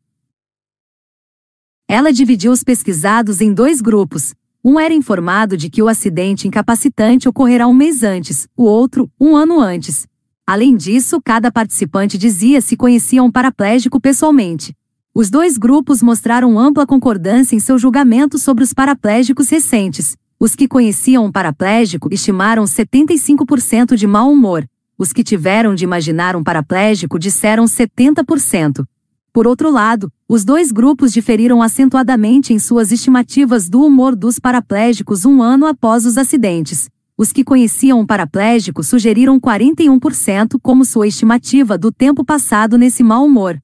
Ela 1.88 2.14
dividiu 2.14 2.52
os 2.52 2.62
pesquisados 2.64 3.42
em 3.42 3.52
dois 3.52 3.82
grupos. 3.82 4.36
Um 4.64 4.80
era 4.80 4.94
informado 4.94 5.58
de 5.58 5.72
que 5.72 5.82
o 5.82 5.88
acidente 5.88 6.48
incapacitante 6.48 7.28
ocorrerá 7.28 7.68
um 7.68 7.74
mês 7.74 8.04
antes, 8.04 8.48
o 8.56 8.66
outro, 8.66 9.10
um 9.20 9.36
ano 9.36 9.60
antes. 9.60 10.06
Além 10.46 10.78
disso, 10.78 11.20
cada 11.20 11.52
participante 11.52 12.16
dizia 12.16 12.62
se 12.62 12.78
conhecia 12.78 13.24
um 13.24 13.32
paraplégico 13.32 14.00
pessoalmente. 14.00 14.78
Os 15.16 15.32
dois 15.32 15.58
grupos 15.58 16.04
mostraram 16.04 16.60
ampla 16.60 16.86
concordância 16.86 17.56
em 17.56 17.60
seu 17.60 17.80
julgamento 17.80 18.38
sobre 18.38 18.64
os 18.64 18.72
paraplégicos 18.72 19.50
recentes. 19.50 20.16
Os 20.40 20.56
que 20.56 20.68
conheciam 20.68 21.26
um 21.26 21.32
paraplégico 21.32 22.08
estimaram 22.14 22.66
75% 22.66 23.96
de 23.96 24.06
mau 24.06 24.32
humor. 24.32 24.64
Os 24.98 25.14
que 25.14 25.24
tiveram 25.24 25.76
de 25.76 25.84
imaginar 25.84 26.36
um 26.36 26.44
paraplégico 26.44 27.20
disseram 27.20 27.66
70%. 27.66 28.84
Por 29.32 29.46
outro 29.46 29.70
lado, 29.70 30.12
os 30.28 30.44
dois 30.44 30.72
grupos 30.72 31.14
diferiram 31.14 31.62
acentuadamente 31.62 32.52
em 32.52 32.58
suas 32.58 32.92
estimativas 32.92 33.70
do 33.70 33.86
humor 33.86 34.16
dos 34.16 34.40
paraplégicos 34.40 35.24
um 35.24 35.44
ano 35.44 35.68
após 35.68 36.04
os 36.04 36.18
acidentes. 36.18 36.90
Os 37.16 37.32
que 37.32 37.44
conheciam 37.44 38.00
um 38.00 38.06
paraplégico 38.06 38.84
sugeriram 38.84 39.40
41% 39.40 40.60
como 40.64 40.84
sua 40.84 41.08
estimativa 41.08 41.78
do 41.78 41.92
tempo 41.92 42.26
passado 42.26 42.76
nesse 42.76 43.04
mau 43.04 43.24
humor. 43.24 43.60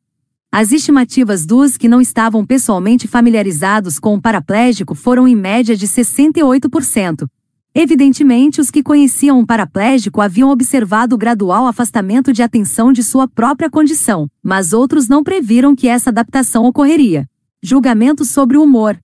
As 0.52 0.72
estimativas 0.72 1.48
dos 1.48 1.78
que 1.78 1.88
não 1.88 2.00
estavam 2.00 2.46
pessoalmente 2.46 3.08
familiarizados 3.08 3.98
com 3.98 4.14
o 4.14 4.22
paraplégico 4.22 4.94
foram 4.94 5.28
em 5.28 5.36
média 5.36 5.76
de 5.76 5.88
68%. 5.88 7.28
Evidentemente, 7.76 8.62
os 8.62 8.70
que 8.70 8.84
conheciam 8.84 9.40
um 9.40 9.46
paraplégico 9.46 10.22
haviam 10.22 10.52
observado 10.52 11.16
o 11.16 11.18
gradual 11.18 11.66
afastamento 11.66 12.32
de 12.32 12.44
atenção 12.44 12.94
de 12.94 13.04
sua 13.04 13.28
própria 13.28 13.68
condição, 13.68 14.30
mas 14.44 14.74
outros 14.74 15.08
não 15.08 15.24
previram 15.24 15.76
que 15.76 15.88
essa 15.88 16.12
adaptação 16.12 16.66
ocorreria. 16.66 17.28
Julgamento 17.64 18.24
sobre 18.26 18.58
o 18.58 18.64
humor 18.64 19.00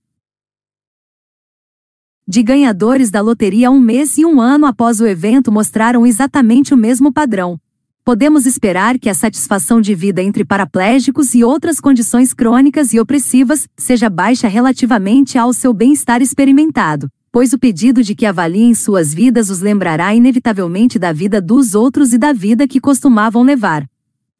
de 2.28 2.44
ganhadores 2.44 3.10
da 3.10 3.20
loteria 3.20 3.72
um 3.72 3.80
mês 3.80 4.16
e 4.16 4.24
um 4.24 4.40
ano 4.40 4.64
após 4.64 5.00
o 5.00 5.06
evento 5.06 5.50
mostraram 5.50 6.06
exatamente 6.06 6.72
o 6.72 6.76
mesmo 6.76 7.12
padrão. 7.12 7.58
Podemos 8.04 8.46
esperar 8.46 9.00
que 9.00 9.08
a 9.08 9.14
satisfação 9.14 9.80
de 9.80 9.96
vida 9.96 10.22
entre 10.22 10.44
paraplégicos 10.44 11.34
e 11.34 11.42
outras 11.42 11.80
condições 11.80 12.32
crônicas 12.32 12.94
e 12.94 13.00
opressivas 13.00 13.68
seja 13.76 14.08
baixa 14.08 14.46
relativamente 14.46 15.36
ao 15.36 15.52
seu 15.52 15.72
bem-estar 15.72 16.22
experimentado, 16.22 17.10
pois 17.32 17.52
o 17.52 17.58
pedido 17.58 18.02
de 18.02 18.14
que 18.14 18.26
avaliem 18.26 18.74
suas 18.74 19.14
vidas 19.14 19.50
os 19.50 19.60
lembrará 19.60 20.14
inevitavelmente 20.14 20.98
da 20.98 21.12
vida 21.12 21.40
dos 21.40 21.74
outros 21.74 22.12
e 22.12 22.18
da 22.18 22.32
vida 22.32 22.66
que 22.66 22.80
costumavam 22.80 23.42
levar. 23.42 23.88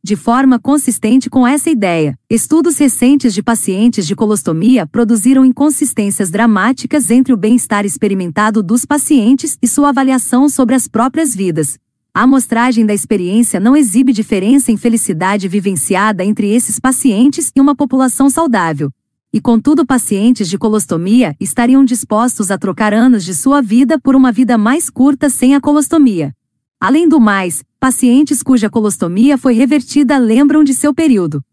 De 0.02 0.16
forma 0.16 0.58
consistente 0.58 1.28
com 1.28 1.46
essa 1.46 1.68
ideia, 1.68 2.18
estudos 2.28 2.78
recentes 2.78 3.34
de 3.34 3.42
pacientes 3.42 4.06
de 4.06 4.16
colostomia 4.16 4.86
produziram 4.86 5.44
inconsistências 5.44 6.30
dramáticas 6.30 7.10
entre 7.10 7.34
o 7.34 7.36
bem-estar 7.36 7.84
experimentado 7.84 8.62
dos 8.62 8.86
pacientes 8.86 9.58
e 9.60 9.68
sua 9.68 9.90
avaliação 9.90 10.48
sobre 10.48 10.74
as 10.74 10.88
próprias 10.88 11.36
vidas. 11.36 11.78
A 12.14 12.22
amostragem 12.22 12.86
da 12.86 12.94
experiência 12.94 13.60
não 13.60 13.76
exibe 13.76 14.12
diferença 14.12 14.72
em 14.72 14.76
felicidade 14.76 15.46
vivenciada 15.46 16.24
entre 16.24 16.48
esses 16.50 16.80
pacientes 16.80 17.52
e 17.54 17.60
uma 17.60 17.76
população 17.76 18.30
saudável. 18.30 18.90
E 19.32 19.40
contudo, 19.40 19.86
pacientes 19.86 20.48
de 20.48 20.58
colostomia 20.58 21.36
estariam 21.38 21.84
dispostos 21.84 22.50
a 22.50 22.58
trocar 22.58 22.92
anos 22.92 23.24
de 23.24 23.32
sua 23.32 23.62
vida 23.62 23.98
por 23.98 24.16
uma 24.16 24.32
vida 24.32 24.58
mais 24.58 24.90
curta 24.90 25.30
sem 25.30 25.54
a 25.54 25.60
colostomia. 25.60 26.34
Além 26.80 27.08
do 27.08 27.20
mais, 27.20 27.62
pacientes 27.78 28.42
cuja 28.42 28.68
colostomia 28.68 29.38
foi 29.38 29.54
revertida 29.54 30.18
lembram 30.18 30.64
de 30.64 30.74
seu 30.74 30.92
período. 30.92 31.44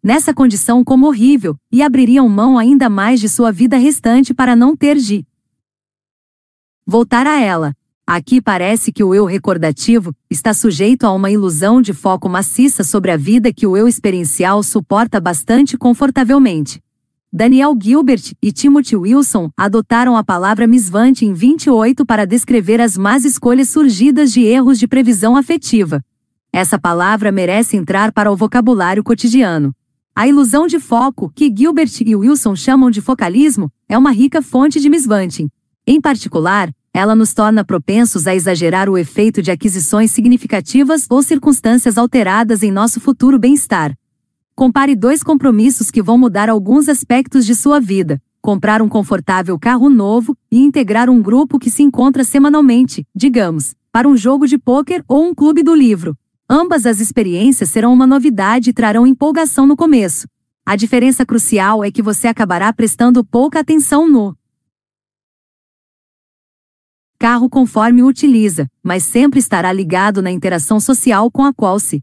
Nessa 0.00 0.32
condição 0.32 0.84
como 0.84 1.08
horrível, 1.08 1.58
e 1.72 1.82
abririam 1.82 2.28
mão 2.28 2.56
ainda 2.56 2.88
mais 2.88 3.18
de 3.18 3.28
sua 3.28 3.50
vida 3.50 3.76
restante 3.76 4.32
para 4.32 4.54
não 4.54 4.76
ter 4.76 4.96
de 4.96 5.26
voltar 6.86 7.26
a 7.26 7.40
ela. 7.40 7.74
Aqui 8.08 8.40
parece 8.40 8.92
que 8.92 9.02
o 9.02 9.12
eu 9.12 9.24
recordativo 9.24 10.14
está 10.30 10.54
sujeito 10.54 11.04
a 11.04 11.12
uma 11.12 11.28
ilusão 11.28 11.82
de 11.82 11.92
foco 11.92 12.28
maciça 12.28 12.84
sobre 12.84 13.10
a 13.10 13.16
vida 13.16 13.52
que 13.52 13.66
o 13.66 13.76
eu 13.76 13.88
experiencial 13.88 14.62
suporta 14.62 15.20
bastante 15.20 15.76
confortavelmente. 15.76 16.80
Daniel 17.32 17.74
Gilbert 17.76 18.32
e 18.40 18.52
Timothy 18.52 18.94
Wilson 18.94 19.50
adotaram 19.56 20.16
a 20.16 20.22
palavra 20.22 20.68
misvante 20.68 21.26
em 21.26 21.32
28 21.32 22.06
para 22.06 22.24
descrever 22.24 22.80
as 22.80 22.96
más 22.96 23.24
escolhas 23.24 23.70
surgidas 23.70 24.32
de 24.32 24.42
erros 24.44 24.78
de 24.78 24.86
previsão 24.86 25.36
afetiva. 25.36 26.00
Essa 26.52 26.78
palavra 26.78 27.32
merece 27.32 27.76
entrar 27.76 28.12
para 28.12 28.30
o 28.30 28.36
vocabulário 28.36 29.02
cotidiano. 29.02 29.74
A 30.14 30.28
ilusão 30.28 30.68
de 30.68 30.78
foco, 30.78 31.28
que 31.34 31.52
Gilbert 31.54 31.90
e 32.06 32.14
Wilson 32.14 32.54
chamam 32.54 32.88
de 32.88 33.00
focalismo, 33.00 33.68
é 33.88 33.98
uma 33.98 34.12
rica 34.12 34.40
fonte 34.40 34.80
de 34.80 34.88
misvanting. 34.88 35.50
Em 35.84 36.00
particular, 36.00 36.72
ela 36.96 37.14
nos 37.14 37.34
torna 37.34 37.62
propensos 37.62 38.26
a 38.26 38.34
exagerar 38.34 38.88
o 38.88 38.96
efeito 38.96 39.42
de 39.42 39.50
aquisições 39.50 40.10
significativas 40.10 41.06
ou 41.10 41.22
circunstâncias 41.22 41.98
alteradas 41.98 42.62
em 42.62 42.72
nosso 42.72 43.00
futuro 43.00 43.38
bem-estar. 43.38 43.94
Compare 44.54 44.96
dois 44.96 45.22
compromissos 45.22 45.90
que 45.90 46.02
vão 46.02 46.16
mudar 46.16 46.48
alguns 46.48 46.88
aspectos 46.88 47.44
de 47.44 47.54
sua 47.54 47.78
vida: 47.78 48.18
comprar 48.40 48.80
um 48.80 48.88
confortável 48.88 49.58
carro 49.58 49.90
novo 49.90 50.34
e 50.50 50.58
integrar 50.58 51.10
um 51.10 51.20
grupo 51.20 51.58
que 51.58 51.70
se 51.70 51.82
encontra 51.82 52.24
semanalmente, 52.24 53.06
digamos, 53.14 53.74
para 53.92 54.08
um 54.08 54.16
jogo 54.16 54.46
de 54.46 54.56
pôquer 54.56 55.04
ou 55.06 55.22
um 55.22 55.34
clube 55.34 55.62
do 55.62 55.74
livro. 55.74 56.16
Ambas 56.48 56.86
as 56.86 56.98
experiências 56.98 57.68
serão 57.68 57.92
uma 57.92 58.06
novidade 58.06 58.70
e 58.70 58.72
trarão 58.72 59.06
empolgação 59.06 59.66
no 59.66 59.76
começo. 59.76 60.26
A 60.64 60.74
diferença 60.76 61.26
crucial 61.26 61.84
é 61.84 61.90
que 61.90 62.00
você 62.00 62.26
acabará 62.26 62.72
prestando 62.72 63.22
pouca 63.22 63.60
atenção 63.60 64.08
no 64.08 64.34
carro 67.18 67.48
conforme 67.48 68.02
o 68.02 68.06
utiliza, 68.06 68.68
mas 68.82 69.02
sempre 69.02 69.38
estará 69.38 69.72
ligado 69.72 70.22
na 70.22 70.30
interação 70.30 70.78
social 70.78 71.30
com 71.30 71.44
a 71.44 71.52
qual 71.52 71.78
se 71.78 72.02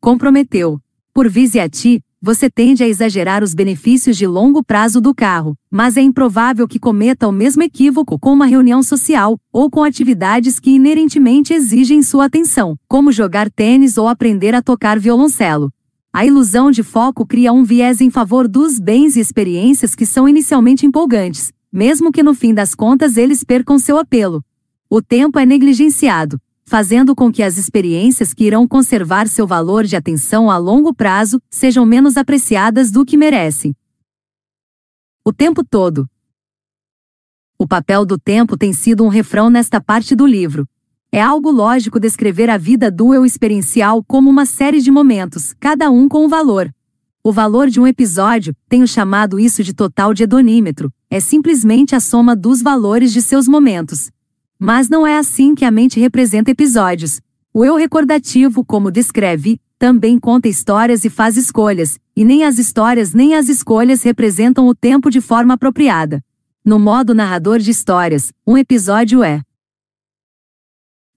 comprometeu. 0.00 0.80
Por 1.14 1.28
vise 1.28 1.60
a 1.60 1.68
ti, 1.68 2.02
você 2.24 2.48
tende 2.48 2.84
a 2.84 2.88
exagerar 2.88 3.42
os 3.42 3.52
benefícios 3.52 4.16
de 4.16 4.28
longo 4.28 4.62
prazo 4.62 5.00
do 5.00 5.12
carro, 5.12 5.56
mas 5.68 5.96
é 5.96 6.00
improvável 6.00 6.68
que 6.68 6.78
cometa 6.78 7.26
o 7.26 7.32
mesmo 7.32 7.64
equívoco 7.64 8.16
com 8.16 8.32
uma 8.32 8.46
reunião 8.46 8.80
social 8.80 9.36
ou 9.52 9.68
com 9.68 9.82
atividades 9.82 10.60
que 10.60 10.70
inerentemente 10.70 11.52
exigem 11.52 12.00
sua 12.00 12.26
atenção, 12.26 12.76
como 12.86 13.10
jogar 13.10 13.50
tênis 13.50 13.98
ou 13.98 14.06
aprender 14.06 14.54
a 14.54 14.62
tocar 14.62 15.00
violoncelo. 15.00 15.72
A 16.12 16.24
ilusão 16.24 16.70
de 16.70 16.82
foco 16.82 17.26
cria 17.26 17.52
um 17.52 17.64
viés 17.64 18.00
em 18.00 18.10
favor 18.10 18.46
dos 18.46 18.78
bens 18.78 19.16
e 19.16 19.20
experiências 19.20 19.94
que 19.94 20.06
são 20.06 20.28
inicialmente 20.28 20.86
empolgantes, 20.86 21.52
mesmo 21.72 22.12
que 22.12 22.22
no 22.22 22.34
fim 22.34 22.52
das 22.52 22.74
contas 22.74 23.16
eles 23.16 23.42
percam 23.42 23.78
seu 23.78 23.96
apelo. 23.96 24.44
O 24.90 25.00
tempo 25.00 25.38
é 25.38 25.46
negligenciado, 25.46 26.38
fazendo 26.64 27.14
com 27.14 27.32
que 27.32 27.42
as 27.42 27.56
experiências 27.56 28.34
que 28.34 28.44
irão 28.44 28.68
conservar 28.68 29.26
seu 29.26 29.46
valor 29.46 29.84
de 29.84 29.96
atenção 29.96 30.50
a 30.50 30.58
longo 30.58 30.94
prazo 30.94 31.40
sejam 31.50 31.86
menos 31.86 32.16
apreciadas 32.16 32.90
do 32.90 33.04
que 33.04 33.16
merecem. 33.16 33.74
O 35.24 35.32
tempo 35.32 35.64
todo. 35.64 36.06
O 37.58 37.66
papel 37.66 38.04
do 38.04 38.18
tempo 38.18 38.56
tem 38.56 38.72
sido 38.72 39.04
um 39.04 39.08
refrão 39.08 39.48
nesta 39.48 39.80
parte 39.80 40.14
do 40.14 40.26
livro. 40.26 40.68
É 41.10 41.22
algo 41.22 41.50
lógico 41.50 42.00
descrever 42.00 42.50
a 42.50 42.56
vida 42.56 42.90
do 42.90 43.14
eu 43.14 43.24
experiencial 43.24 44.02
como 44.02 44.28
uma 44.28 44.44
série 44.44 44.80
de 44.80 44.90
momentos, 44.90 45.54
cada 45.60 45.90
um 45.90 46.08
com 46.08 46.24
um 46.24 46.28
valor. 46.28 46.72
O 47.24 47.30
valor 47.30 47.68
de 47.68 47.78
um 47.78 47.86
episódio, 47.86 48.52
tenho 48.68 48.84
chamado 48.84 49.38
isso 49.38 49.62
de 49.62 49.72
total 49.72 50.12
de 50.12 50.24
hedonímetro, 50.24 50.92
é 51.08 51.20
simplesmente 51.20 51.94
a 51.94 52.00
soma 52.00 52.34
dos 52.34 52.60
valores 52.60 53.12
de 53.12 53.22
seus 53.22 53.46
momentos, 53.46 54.10
mas 54.58 54.88
não 54.88 55.06
é 55.06 55.16
assim 55.16 55.54
que 55.54 55.64
a 55.64 55.70
mente 55.70 56.00
representa 56.00 56.50
episódios. 56.50 57.20
O 57.54 57.64
eu 57.64 57.76
recordativo, 57.76 58.64
como 58.64 58.90
descreve, 58.90 59.60
também 59.78 60.18
conta 60.18 60.48
histórias 60.48 61.04
e 61.04 61.10
faz 61.10 61.36
escolhas, 61.36 61.96
e 62.16 62.24
nem 62.24 62.42
as 62.42 62.58
histórias 62.58 63.14
nem 63.14 63.36
as 63.36 63.48
escolhas 63.48 64.02
representam 64.02 64.66
o 64.66 64.74
tempo 64.74 65.08
de 65.08 65.20
forma 65.20 65.54
apropriada. 65.54 66.20
No 66.64 66.76
modo 66.76 67.14
narrador 67.14 67.60
de 67.60 67.70
histórias, 67.70 68.32
um 68.44 68.58
episódio 68.58 69.22
é 69.22 69.42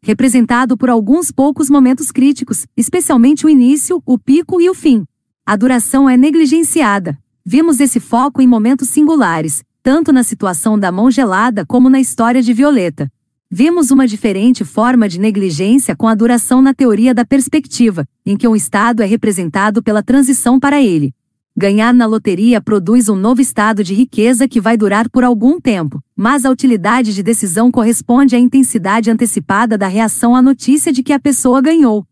representado 0.03 0.77
por 0.77 0.91
alguns 0.91 1.31
poucos 1.31 1.67
momentos 1.67 2.11
críticos, 2.11 2.67
especialmente 2.77 3.43
o 3.43 3.49
início, 3.49 4.03
o 4.05 4.19
pico 4.19 4.61
e 4.61 4.69
o 4.69 4.75
fim. 4.75 5.03
A 5.47 5.55
duração 5.55 6.09
é 6.09 6.17
negligenciada. 6.17 7.15
Vimos 7.45 7.79
esse 7.79 7.99
foco 7.99 8.41
em 8.41 8.47
momentos 8.47 8.89
singulares, 8.89 9.63
tanto 9.83 10.11
na 10.11 10.23
situação 10.23 10.79
da 10.79 10.91
mão 10.91 11.11
gelada 11.11 11.63
como 11.63 11.87
na 11.87 11.99
história 11.99 12.41
de 12.41 12.51
Violeta. 12.51 13.11
Vimos 13.51 13.91
uma 13.91 14.07
diferente 14.07 14.65
forma 14.65 15.07
de 15.07 15.19
negligência 15.19 15.95
com 15.95 16.07
a 16.07 16.15
duração 16.15 16.63
na 16.63 16.73
teoria 16.73 17.13
da 17.13 17.23
perspectiva, 17.23 18.07
em 18.25 18.35
que 18.35 18.47
um 18.47 18.55
estado 18.55 19.03
é 19.03 19.05
representado 19.05 19.83
pela 19.83 20.01
transição 20.01 20.59
para 20.59 20.81
ele. 20.81 21.13
Ganhar 21.55 21.93
na 21.93 22.07
loteria 22.07 22.59
produz 22.59 23.07
um 23.07 23.15
novo 23.15 23.39
estado 23.39 23.83
de 23.83 23.93
riqueza 23.93 24.47
que 24.47 24.59
vai 24.59 24.75
durar 24.75 25.07
por 25.11 25.23
algum 25.23 25.61
tempo, 25.61 26.01
mas 26.15 26.43
a 26.43 26.49
utilidade 26.49 27.13
de 27.13 27.21
decisão 27.21 27.69
corresponde 27.69 28.35
à 28.35 28.39
intensidade 28.39 29.11
antecipada 29.11 29.77
da 29.77 29.87
reação 29.87 30.35
à 30.35 30.41
notícia 30.41 30.91
de 30.91 31.03
que 31.03 31.13
a 31.13 31.19
pessoa 31.19 31.61
ganhou. 31.61 32.03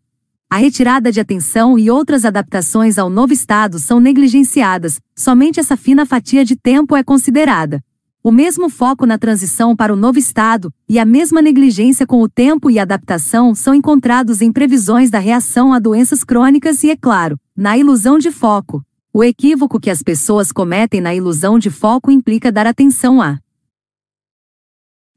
A 0.54 0.56
retirada 0.56 1.10
de 1.10 1.18
atenção 1.18 1.76
e 1.76 1.90
outras 1.90 2.24
adaptações 2.24 2.96
ao 2.96 3.10
novo 3.10 3.32
estado 3.32 3.76
são 3.80 3.98
negligenciadas, 3.98 5.00
somente 5.12 5.58
essa 5.58 5.76
fina 5.76 6.06
fatia 6.06 6.44
de 6.44 6.54
tempo 6.54 6.94
é 6.94 7.02
considerada. 7.02 7.82
O 8.22 8.30
mesmo 8.30 8.70
foco 8.70 9.04
na 9.04 9.18
transição 9.18 9.74
para 9.74 9.92
o 9.92 9.96
novo 9.96 10.16
estado 10.16 10.72
e 10.88 10.96
a 10.96 11.04
mesma 11.04 11.42
negligência 11.42 12.06
com 12.06 12.22
o 12.22 12.28
tempo 12.28 12.70
e 12.70 12.78
adaptação 12.78 13.52
são 13.52 13.74
encontrados 13.74 14.40
em 14.40 14.52
previsões 14.52 15.10
da 15.10 15.18
reação 15.18 15.72
a 15.72 15.80
doenças 15.80 16.22
crônicas 16.22 16.84
e, 16.84 16.90
é 16.90 16.96
claro, 16.96 17.36
na 17.56 17.76
ilusão 17.76 18.16
de 18.16 18.30
foco. 18.30 18.80
O 19.12 19.24
equívoco 19.24 19.80
que 19.80 19.90
as 19.90 20.04
pessoas 20.04 20.52
cometem 20.52 21.00
na 21.00 21.12
ilusão 21.12 21.58
de 21.58 21.68
foco 21.68 22.12
implica 22.12 22.52
dar 22.52 22.68
atenção 22.68 23.20
a 23.20 23.40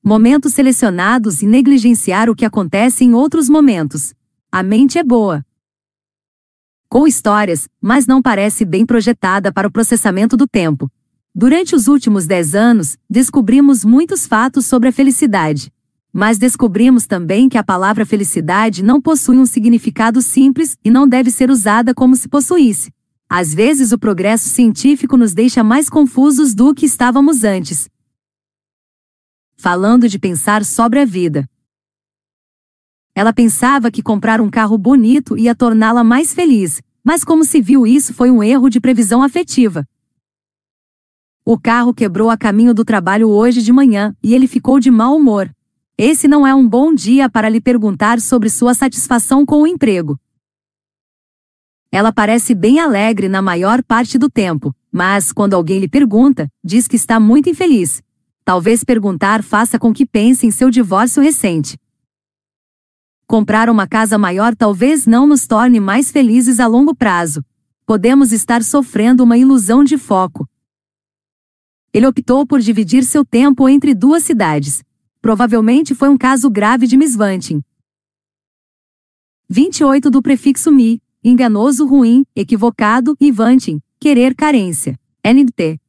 momentos 0.03 0.56
selecionados 0.56 1.44
e 1.44 1.46
negligenciar 1.46 2.28
o 2.28 2.36
que 2.36 2.44
acontece 2.44 3.03
em 3.03 3.14
outros 3.14 3.48
momentos. 3.48 4.17
A 4.58 4.64
mente 4.64 4.98
é 4.98 5.04
boa. 5.04 5.46
Com 6.90 7.06
histórias, 7.06 7.70
mas 7.80 8.08
não 8.08 8.24
parece 8.24 8.66
bem 8.66 8.88
projetada 8.88 9.54
para 9.54 9.68
o 9.68 9.72
processamento 9.72 10.36
do 10.36 10.48
tempo. 10.48 10.90
Durante 11.36 11.76
os 11.76 11.88
últimos 11.88 12.26
dez 12.26 12.56
anos, 12.56 12.98
descobrimos 13.08 13.86
muitos 13.86 14.26
fatos 14.26 14.66
sobre 14.66 14.90
a 14.90 14.92
felicidade. 14.92 15.72
Mas 16.12 16.40
descobrimos 16.40 17.06
também 17.06 17.48
que 17.48 17.56
a 17.60 17.64
palavra 17.64 18.04
felicidade 18.04 18.82
não 18.82 19.00
possui 19.00 19.38
um 19.38 19.46
significado 19.46 20.24
simples 20.24 20.76
e 20.84 20.90
não 20.90 21.08
deve 21.08 21.30
ser 21.30 21.52
usada 21.52 21.94
como 21.94 22.16
se 22.16 22.28
possuísse. 22.28 22.92
Às 23.30 23.54
vezes 23.54 23.92
o 23.92 24.00
progresso 24.00 24.50
científico 24.50 25.16
nos 25.18 25.36
deixa 25.36 25.64
mais 25.64 25.88
confusos 25.88 26.56
do 26.56 26.74
que 26.74 26.88
estávamos 26.88 27.44
antes. 27.44 27.88
Falando 29.56 30.10
de 30.10 30.18
pensar 30.18 30.66
sobre 30.66 31.00
a 31.00 31.06
vida. 31.06 31.48
Ela 33.17 33.33
pensava 33.33 33.90
que 33.90 34.03
comprar 34.03 34.40
um 34.40 34.48
carro 34.48 34.78
bonito 34.78 35.35
ia 35.40 35.56
torná-la 35.56 36.03
mais 36.03 36.35
feliz, 36.35 36.83
mas 37.03 37.24
como 37.24 37.44
se 37.44 37.60
viu 37.60 37.88
isso 37.88 38.14
foi 38.14 38.30
um 38.30 38.44
erro 38.44 38.69
de 38.69 38.80
previsão 38.80 39.24
afetiva. 39.24 39.83
O 41.44 41.58
carro 41.58 41.96
quebrou 41.96 42.30
a 42.30 42.38
caminho 42.38 42.76
do 42.76 42.85
trabalho 42.85 43.28
hoje 43.28 43.64
de 43.64 43.74
manhã 43.74 44.16
e 44.22 44.35
ele 44.35 44.46
ficou 44.46 44.80
de 44.80 44.92
mau 44.92 45.16
humor. 45.16 45.51
Esse 45.98 46.28
não 46.28 46.46
é 46.46 46.53
um 46.53 46.69
bom 46.69 46.94
dia 46.94 47.28
para 47.28 47.50
lhe 47.50 47.60
perguntar 47.60 48.22
sobre 48.22 48.51
sua 48.51 48.76
satisfação 48.76 49.44
com 49.44 49.64
o 49.64 49.67
emprego. 49.67 50.19
Ela 51.92 52.14
parece 52.14 52.53
bem 52.53 52.80
alegre 52.80 53.28
na 53.28 53.42
maior 53.42 53.82
parte 53.82 54.19
do 54.19 54.30
tempo, 54.30 54.76
mas 54.92 55.33
quando 55.33 55.56
alguém 55.56 55.80
lhe 55.80 55.88
pergunta, 55.88 56.48
diz 56.64 56.88
que 56.88 56.96
está 56.96 57.19
muito 57.19 57.50
infeliz. 57.50 58.00
Talvez 58.46 58.83
perguntar 58.83 59.42
faça 59.42 59.80
com 59.80 59.92
que 59.92 60.06
pense 60.06 60.46
em 60.46 60.51
seu 60.51 60.69
divórcio 60.69 61.24
recente. 61.24 61.80
Comprar 63.27 63.69
uma 63.69 63.88
casa 63.88 64.17
maior 64.17 64.56
talvez 64.56 65.06
não 65.06 65.27
nos 65.27 65.45
torne 65.45 65.79
mais 65.79 66.11
felizes 66.11 66.60
a 66.60 66.65
longo 66.65 66.95
prazo. 66.95 67.43
Podemos 67.85 68.31
estar 68.31 68.63
sofrendo 68.63 69.24
uma 69.24 69.38
ilusão 69.38 69.83
de 69.83 69.97
foco, 69.97 70.47
ele 71.97 72.06
optou 72.06 72.45
por 72.45 72.60
dividir 72.60 73.03
seu 73.03 73.26
tempo 73.26 73.67
entre 73.67 73.95
duas 73.95 74.22
cidades. 74.24 74.83
Provavelmente 75.19 75.95
foi 75.95 76.10
um 76.10 76.15
caso 76.15 76.47
grave 76.47 76.85
de 76.85 76.95
misvanting. 76.95 77.63
28 79.49 80.11
do 80.11 80.22
prefixo 80.22 80.72
mi, 80.72 81.01
enganoso 81.24 81.88
ruim, 81.88 82.24
equivocado 82.35 83.15
e 83.19 83.31
vanting, 83.31 83.81
querer 83.99 84.35
carência. 84.35 84.95
NT. 85.26 85.79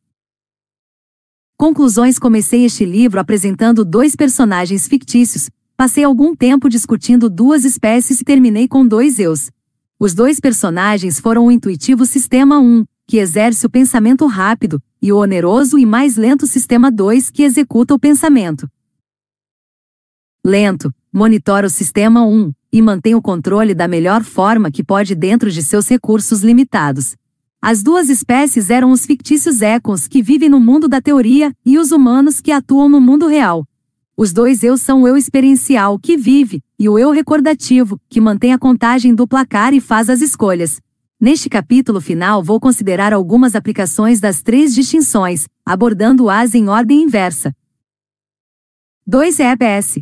Conclusões 1.59 2.19
Comecei 2.19 2.65
este 2.65 2.87
livro 2.87 3.21
apresentando 3.21 3.85
dois 3.85 4.17
personagens 4.17 4.89
fictícios, 4.89 5.51
passei 5.79 6.03
algum 6.03 6.35
tempo 6.35 6.69
discutindo 6.69 7.31
duas 7.31 7.65
espécies 7.65 8.21
e 8.21 8.25
terminei 8.25 8.67
com 8.67 8.85
dois 8.85 9.21
eus. 9.21 9.49
Os 9.97 10.13
dois 10.13 10.41
personagens 10.41 11.21
foram 11.21 11.47
o 11.47 11.53
intuitivo 11.53 12.05
Sistema 12.05 12.59
1, 12.59 12.85
que 13.07 13.19
exerce 13.19 13.65
o 13.65 13.71
pensamento 13.71 14.27
rápido, 14.27 14.83
e 15.01 15.13
o 15.13 15.19
oneroso 15.19 15.79
e 15.79 15.87
mais 15.87 16.17
lento 16.17 16.49
Sistema 16.49 16.91
2, 16.91 17.31
que 17.31 17.45
executa 17.45 17.95
o 17.95 17.99
pensamento 17.99 18.69
lento, 20.45 20.93
monitora 21.13 21.69
o 21.69 21.71
Sistema 21.71 22.27
1 22.27 22.53
e 22.73 22.83
mantém 22.83 23.15
o 23.15 23.23
controle 23.23 23.73
da 23.73 23.87
melhor 23.87 24.25
forma 24.25 24.73
que 24.73 24.83
pode 24.83 25.15
dentro 25.15 25.49
de 25.49 25.63
seus 25.63 25.87
recursos 25.89 26.43
limitados. 26.43 27.15
As 27.63 27.85
duas 27.85 28.09
espécies 28.09 28.69
eram 28.69 28.91
os 28.91 29.07
fictícios 29.07 29.63
econs 29.63 30.09
que 30.09 30.23
vivem 30.23 30.49
no 30.49 30.59
mundo 30.59 30.89
da 30.89 31.01
teoria 31.01 31.53
e 31.65 31.79
os 31.79 31.93
humanos 31.93 32.41
que 32.41 32.51
atuam 32.51 32.89
no 32.89 33.01
mundo 33.01 33.29
real. 33.29 33.65
Os 34.21 34.33
dois 34.33 34.65
eu 34.65 34.77
são 34.77 35.03
o 35.03 35.07
eu 35.07 35.17
experiencial 35.17 35.97
que 35.97 36.17
vive 36.17 36.61
e 36.77 36.89
o 36.89 36.99
eu 36.99 37.13
recordativo, 37.13 38.01
que 38.09 38.21
mantém 38.21 38.53
a 38.53 38.59
contagem 38.59 39.15
do 39.15 39.29
placar 39.29 39.73
e 39.73 39.81
faz 39.81 40.11
as 40.11 40.21
escolhas. 40.21 40.81
Neste 41.21 41.49
capítulo 41.49 42.01
final 42.01 42.43
vou 42.43 42.59
considerar 42.59 43.13
algumas 43.13 43.55
aplicações 43.55 44.19
das 44.19 44.43
três 44.43 44.75
distinções, 44.75 45.47
abordando-as 45.65 46.53
em 46.57 46.69
ordem 46.69 47.05
inversa. 47.05 47.55
2 49.07 49.39
EPS. 49.39 50.01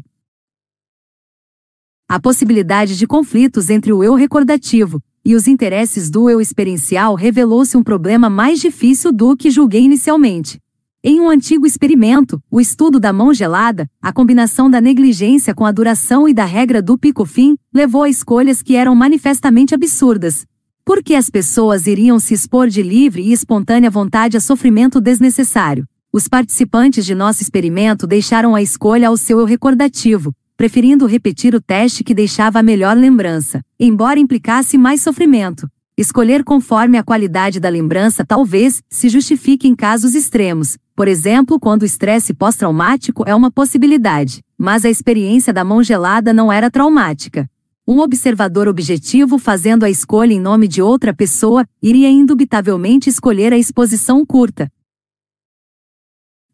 A 2.09 2.19
possibilidade 2.19 2.97
de 2.97 3.07
conflitos 3.07 3.69
entre 3.69 3.93
o 3.93 4.03
eu 4.03 4.15
recordativo 4.15 4.99
e 5.23 5.35
os 5.35 5.47
interesses 5.47 6.09
do 6.09 6.31
eu 6.31 6.41
experiencial 6.41 7.17
revelou-se 7.17 7.77
um 7.77 7.83
problema 7.83 8.31
mais 8.31 8.61
difícil 8.61 9.13
do 9.13 9.37
que 9.37 9.51
julguei 9.51 9.83
inicialmente. 9.83 10.59
Em 11.09 11.21
um 11.21 11.31
antigo 11.31 11.65
experimento, 11.65 12.43
o 12.51 12.61
estudo 12.61 12.99
da 12.99 13.13
mão 13.13 13.33
gelada, 13.33 13.89
a 14.03 14.13
combinação 14.13 14.69
da 14.69 14.81
negligência 14.81 15.55
com 15.55 15.65
a 15.65 15.71
duração 15.71 16.29
e 16.29 16.35
da 16.35 16.45
regra 16.45 16.83
do 16.83 16.99
pico-fim, 16.99 17.57
levou 17.73 18.03
a 18.03 18.09
escolhas 18.09 18.61
que 18.61 18.75
eram 18.75 18.93
manifestamente 18.93 19.73
absurdas. 19.73 20.45
Por 20.85 21.05
que 21.05 21.15
as 21.15 21.31
pessoas 21.31 21.87
iriam 21.87 22.19
se 22.19 22.35
expor 22.35 22.67
de 22.67 22.83
livre 22.83 23.23
e 23.23 23.33
espontânea 23.33 23.89
vontade 23.89 24.37
a 24.37 24.41
sofrimento 24.41 25.01
desnecessário? 25.01 25.87
Os 26.13 26.27
participantes 26.27 27.07
de 27.07 27.15
nosso 27.15 27.41
experimento 27.41 28.05
deixaram 28.05 28.57
a 28.57 28.61
escolha 28.61 29.07
ao 29.07 29.17
seu 29.17 29.39
eu 29.39 29.45
recordativo, 29.45 30.35
preferindo 30.57 31.07
repetir 31.07 31.55
o 31.55 31.61
teste 31.61 32.03
que 32.03 32.15
deixava 32.15 32.59
a 32.59 32.65
melhor 32.65 32.97
lembrança, 32.97 33.63
embora 33.79 34.19
implicasse 34.19 34.77
mais 34.77 35.03
sofrimento. 35.03 35.69
Escolher 35.97 36.43
conforme 36.43 36.99
a 36.99 37.05
qualidade 37.05 37.61
da 37.61 37.69
lembrança 37.69 38.25
talvez 38.27 38.83
se 38.91 39.09
justifique 39.09 39.69
em 39.69 39.75
casos 39.77 40.17
extremos, 40.17 40.77
por 40.97 41.07
exemplo, 41.07 41.61
quando 41.61 41.83
o 41.83 41.85
estresse 41.85 42.33
pós-traumático 42.33 43.23
é 43.27 43.35
uma 43.35 43.51
possibilidade, 43.51 44.43
mas 44.57 44.83
a 44.83 44.89
experiência 44.89 45.53
da 45.53 45.63
mão 45.63 45.83
gelada 45.83 46.33
não 46.33 46.51
era 46.51 46.71
traumática. 46.71 47.49
Um 47.87 48.01
observador 48.01 48.67
objetivo 48.67 49.39
fazendo 49.39 49.85
a 49.85 49.91
escolha 49.91 50.33
em 50.33 50.41
nome 50.41 50.67
de 50.67 50.81
outra 50.81 51.15
pessoa 51.15 51.69
iria 51.83 52.09
indubitavelmente 52.09 53.11
escolher 53.11 53.53
a 53.53 53.59
exposição 53.59 54.25
curta, 54.25 54.73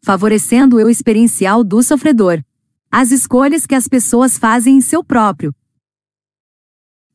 favorecendo 0.03 0.75
o 0.75 0.79
eu 0.79 0.89
experiencial 0.89 1.63
do 1.63 1.81
sofredor. 1.81 2.43
As 2.91 3.11
escolhas 3.11 3.65
que 3.65 3.73
as 3.73 3.87
pessoas 3.87 4.37
fazem 4.37 4.75
em 4.75 4.81
seu 4.81 5.03
próprio 5.03 5.55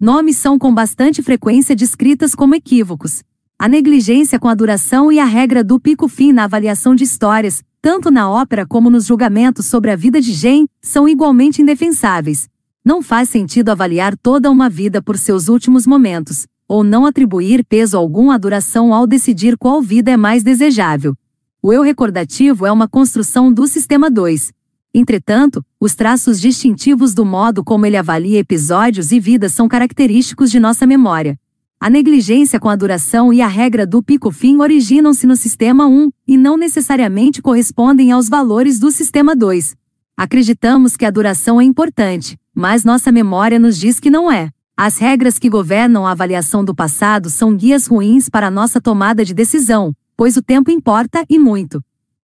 Nomes 0.00 0.38
são 0.38 0.58
com 0.58 0.72
bastante 0.72 1.22
frequência 1.22 1.76
descritas 1.76 2.34
como 2.34 2.54
equívocos. 2.54 3.22
A 3.60 3.68
negligência 3.68 4.38
com 4.38 4.46
a 4.46 4.54
duração 4.54 5.10
e 5.10 5.18
a 5.18 5.24
regra 5.24 5.64
do 5.64 5.80
pico-fim 5.80 6.32
na 6.32 6.44
avaliação 6.44 6.94
de 6.94 7.02
histórias, 7.02 7.60
tanto 7.82 8.08
na 8.08 8.30
ópera 8.30 8.64
como 8.64 8.88
nos 8.88 9.06
julgamentos 9.06 9.66
sobre 9.66 9.90
a 9.90 9.96
vida 9.96 10.20
de 10.20 10.32
Jane, 10.32 10.68
são 10.80 11.08
igualmente 11.08 11.60
indefensáveis. 11.60 12.48
Não 12.84 13.02
faz 13.02 13.28
sentido 13.28 13.70
avaliar 13.70 14.16
toda 14.16 14.48
uma 14.48 14.70
vida 14.70 15.02
por 15.02 15.18
seus 15.18 15.48
últimos 15.48 15.88
momentos, 15.88 16.46
ou 16.68 16.84
não 16.84 17.04
atribuir 17.04 17.64
peso 17.64 17.96
algum 17.96 18.30
à 18.30 18.38
duração 18.38 18.94
ao 18.94 19.08
decidir 19.08 19.58
qual 19.58 19.82
vida 19.82 20.12
é 20.12 20.16
mais 20.16 20.44
desejável. 20.44 21.16
O 21.60 21.72
eu 21.72 21.82
recordativo 21.82 22.64
é 22.64 22.70
uma 22.70 22.86
construção 22.86 23.52
do 23.52 23.66
sistema 23.66 24.08
2, 24.08 24.52
Entretanto, 24.94 25.64
os 25.78 25.94
traços 25.94 26.40
distintivos 26.40 27.12
do 27.12 27.24
modo 27.24 27.62
como 27.62 27.84
ele 27.84 27.96
avalia 27.96 28.38
episódios 28.38 29.12
e 29.12 29.20
vidas 29.20 29.52
são 29.52 29.68
característicos 29.68 30.50
de 30.50 30.58
nossa 30.58 30.86
memória. 30.86 31.38
A 31.80 31.88
negligência 31.88 32.58
com 32.58 32.68
a 32.68 32.74
duração 32.74 33.32
e 33.32 33.40
a 33.40 33.46
regra 33.46 33.86
do 33.86 34.02
pico-fim 34.02 34.58
originam-se 34.58 35.28
no 35.28 35.36
sistema 35.36 35.86
1 35.86 36.10
e 36.26 36.36
não 36.36 36.56
necessariamente 36.56 37.40
correspondem 37.40 38.10
aos 38.10 38.28
valores 38.28 38.80
do 38.80 38.90
sistema 38.90 39.36
2. 39.36 39.76
Acreditamos 40.16 40.96
que 40.96 41.04
a 41.04 41.10
duração 41.10 41.60
é 41.60 41.64
importante, 41.64 42.36
mas 42.52 42.82
nossa 42.82 43.12
memória 43.12 43.60
nos 43.60 43.78
diz 43.78 44.00
que 44.00 44.10
não 44.10 44.28
é. 44.28 44.50
As 44.76 44.98
regras 44.98 45.38
que 45.38 45.48
governam 45.48 46.04
a 46.04 46.10
avaliação 46.10 46.64
do 46.64 46.74
passado 46.74 47.30
são 47.30 47.56
guias 47.56 47.86
ruins 47.86 48.28
para 48.28 48.50
nossa 48.50 48.80
tomada 48.80 49.24
de 49.24 49.32
decisão, 49.32 49.94
pois 50.16 50.36
o 50.36 50.42
tempo 50.42 50.72
importa 50.72 51.24
e 51.30 51.38
muito. 51.38 51.80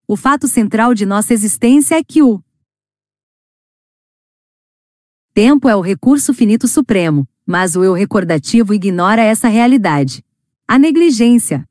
O 0.08 0.17
fato 0.17 0.49
central 0.49 0.94
de 0.94 1.06
nossa 1.06 1.33
existência 1.33 1.94
é 1.94 2.03
que 2.03 2.24
o 2.24 2.42
Tempo 5.33 5.69
é 5.69 5.74
o 5.74 5.81
recurso 5.81 6.33
finito 6.33 6.69
supremo, 6.69 7.26
mas 7.46 7.76
o 7.76 7.84
eu 7.84 7.92
recordativo 7.92 8.72
ignora 8.72 9.22
essa 9.22 9.48
realidade. 9.48 10.24
A 10.66 10.78
negligência. 10.78 11.64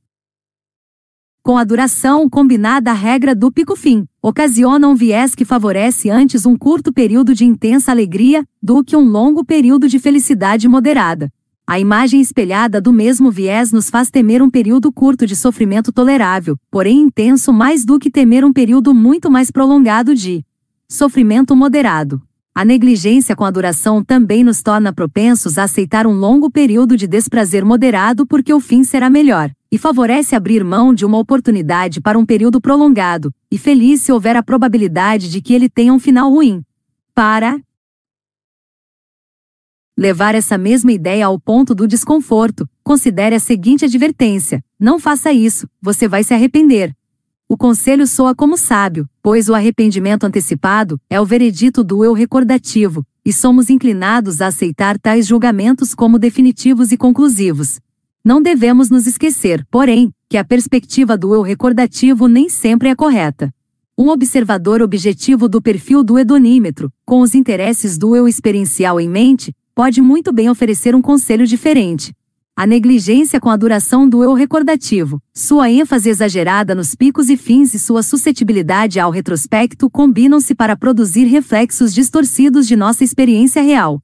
Com 1.42 1.58
a 1.58 1.64
duração 1.64 2.30
combinada 2.30 2.92
à 2.92 2.94
regra 2.94 3.36
do 3.36 3.52
pico-fim, 3.52 4.08
ocasiona 4.22 4.88
um 4.88 4.96
viés 4.96 5.36
que 5.36 5.44
favorece 5.44 6.10
antes 6.10 6.46
um 6.46 6.56
curto 6.58 6.94
período 6.94 7.36
de 7.36 7.44
intensa 7.44 7.92
alegria 7.92 8.46
do 8.62 8.84
que 8.84 8.96
um 8.96 9.04
longo 9.04 9.44
período 9.44 9.90
de 9.90 10.00
felicidade 10.00 10.68
moderada. 10.70 11.30
A 11.66 11.80
imagem 11.80 12.22
espelhada 12.22 12.80
do 12.80 12.94
mesmo 12.94 13.32
viés 13.32 13.72
nos 13.72 13.90
faz 13.90 14.10
temer 14.10 14.42
um 14.42 14.50
período 14.50 14.92
curto 14.92 15.26
de 15.26 15.36
sofrimento 15.36 15.92
tolerável, 15.92 16.58
porém 16.70 17.02
intenso 17.02 17.52
mais 17.52 17.84
do 17.84 17.98
que 17.98 18.12
temer 18.12 18.46
um 18.46 18.54
período 18.54 18.94
muito 18.94 19.32
mais 19.32 19.50
prolongado 19.50 20.14
de 20.14 20.46
sofrimento 20.90 21.56
moderado. 21.56 22.22
A 22.56 22.64
negligência 22.64 23.36
com 23.36 23.44
a 23.44 23.50
duração 23.50 24.04
também 24.04 24.44
nos 24.44 24.62
torna 24.62 24.94
propensos 24.94 25.58
a 25.58 25.64
aceitar 25.64 26.06
um 26.06 26.14
longo 26.14 26.52
período 26.52 26.96
de 26.96 27.08
desprazer 27.08 27.66
moderado 27.66 28.28
porque 28.28 28.54
o 28.54 28.60
fim 28.60 28.84
será 28.84 29.10
melhor, 29.10 29.52
e 29.72 29.78
favorece 29.80 30.36
abrir 30.36 30.64
mão 30.64 30.94
de 30.94 31.04
uma 31.04 31.18
oportunidade 31.18 32.00
para 32.00 32.18
um 32.18 32.24
período 32.24 32.62
prolongado, 32.62 33.34
e 33.50 33.58
feliz 33.58 34.02
se 34.02 34.12
houver 34.12 34.36
a 34.36 34.44
probabilidade 34.44 35.32
de 35.32 35.42
que 35.42 35.52
ele 35.52 35.68
tenha 35.68 35.92
um 35.92 35.98
final 35.98 36.30
ruim. 36.30 36.62
Para 37.16 37.60
levar 39.98 40.36
essa 40.36 40.56
mesma 40.56 40.92
ideia 40.92 41.26
ao 41.26 41.40
ponto 41.40 41.74
do 41.74 41.88
desconforto, 41.88 42.70
considere 42.84 43.34
a 43.36 43.40
seguinte 43.40 43.86
advertência: 43.86 44.64
não 44.80 45.00
faça 45.00 45.34
isso, 45.34 45.68
você 45.82 46.08
vai 46.08 46.24
se 46.24 46.36
arrepender. 46.36 46.96
O 47.48 47.58
conselho 47.58 48.08
soa 48.08 48.34
como 48.34 48.58
sábio, 48.58 49.08
pois 49.22 49.50
o 49.50 49.54
arrependimento 49.54 50.24
antecipado 50.24 51.00
é 51.10 51.20
o 51.20 51.26
veredito 51.26 51.84
do 51.84 52.04
eu 52.04 52.14
recordativo, 52.14 53.06
e 53.24 53.32
somos 53.32 53.70
inclinados 53.70 54.42
a 54.42 54.48
aceitar 54.48 54.98
tais 54.98 55.28
julgamentos 55.28 55.94
como 55.94 56.18
definitivos 56.18 56.92
e 56.92 56.98
conclusivos. 56.98 57.80
Não 58.24 58.42
devemos 58.42 58.90
nos 58.90 59.06
esquecer, 59.06 59.66
porém, 59.70 60.12
que 60.30 60.38
a 60.38 60.44
perspectiva 60.44 61.18
do 61.18 61.36
eu 61.36 61.42
recordativo 61.42 62.28
nem 62.28 62.50
sempre 62.50 62.90
é 62.90 62.96
correta. 62.96 63.54
Um 63.98 64.10
observador 64.10 64.82
objetivo 64.82 65.48
do 65.48 65.62
perfil 65.62 66.04
do 66.04 66.18
hedonímetro, 66.18 66.92
com 67.06 67.22
os 67.22 67.36
interesses 67.36 67.98
do 67.98 68.16
eu 68.16 68.28
experiencial 68.28 69.00
em 69.00 69.08
mente, 69.08 69.54
pode 69.76 70.02
muito 70.02 70.32
bem 70.34 70.50
oferecer 70.50 70.96
um 70.96 71.02
conselho 71.02 71.46
diferente, 71.46 72.14
a 72.56 72.68
negligência 72.68 73.40
com 73.40 73.50
a 73.50 73.58
duração 73.58 74.08
do 74.08 74.24
eu 74.24 74.34
recordativo, 74.36 75.20
sua 75.34 75.72
ênfase 75.72 76.10
exagerada 76.10 76.76
nos 76.76 76.94
picos 76.94 77.28
e 77.28 77.36
fins 77.36 77.74
e 77.74 77.80
sua 77.80 78.04
suscetibilidade 78.04 79.00
ao 79.00 79.10
retrospecto 79.10 79.90
combinam-se 79.90 80.54
para 80.54 80.78
produzir 80.78 81.26
reflexos 81.26 81.92
distorcidos 81.92 82.68
de 82.68 82.76
nossa 82.76 83.04
experiência 83.04 83.62
real. 83.64 84.00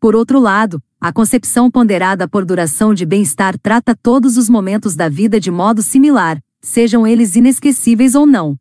Por 0.00 0.16
outro 0.16 0.40
lado, 0.40 0.82
a 0.98 1.12
concepção 1.12 1.70
ponderada 1.70 2.26
por 2.26 2.46
duração 2.46 2.94
de 2.94 3.04
bem-estar 3.04 3.58
trata 3.58 3.94
todos 3.94 4.38
os 4.38 4.48
momentos 4.48 4.96
da 4.96 5.10
vida 5.10 5.38
de 5.38 5.50
modo 5.50 5.82
similar, 5.82 6.42
sejam 6.62 7.06
eles 7.06 7.36
inesquecíveis 7.36 8.14
ou 8.14 8.24
não. 8.24 8.56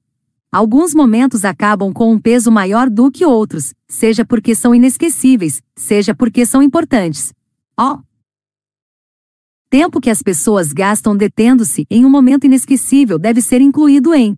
Alguns 0.51 0.93
momentos 0.93 1.45
acabam 1.45 1.93
com 1.93 2.11
um 2.11 2.19
peso 2.19 2.51
maior 2.51 2.89
do 2.89 3.09
que 3.09 3.25
outros, 3.25 3.73
seja 3.87 4.25
porque 4.25 4.53
são 4.53 4.75
inesquecíveis, 4.75 5.61
seja 5.73 6.13
porque 6.13 6.45
são 6.45 6.61
importantes. 6.61 7.31
Oh, 7.79 7.99
tempo 9.71 10.01
que 10.01 10.09
as 10.09 10.21
pessoas 10.21 10.73
gastam 10.73 11.15
detendo-se 11.15 11.87
em 11.89 12.03
um 12.03 12.09
momento 12.09 12.43
inesquecível 12.43 13.17
deve 13.17 13.41
ser 13.41 13.61
incluído 13.61 14.13
em 14.13 14.35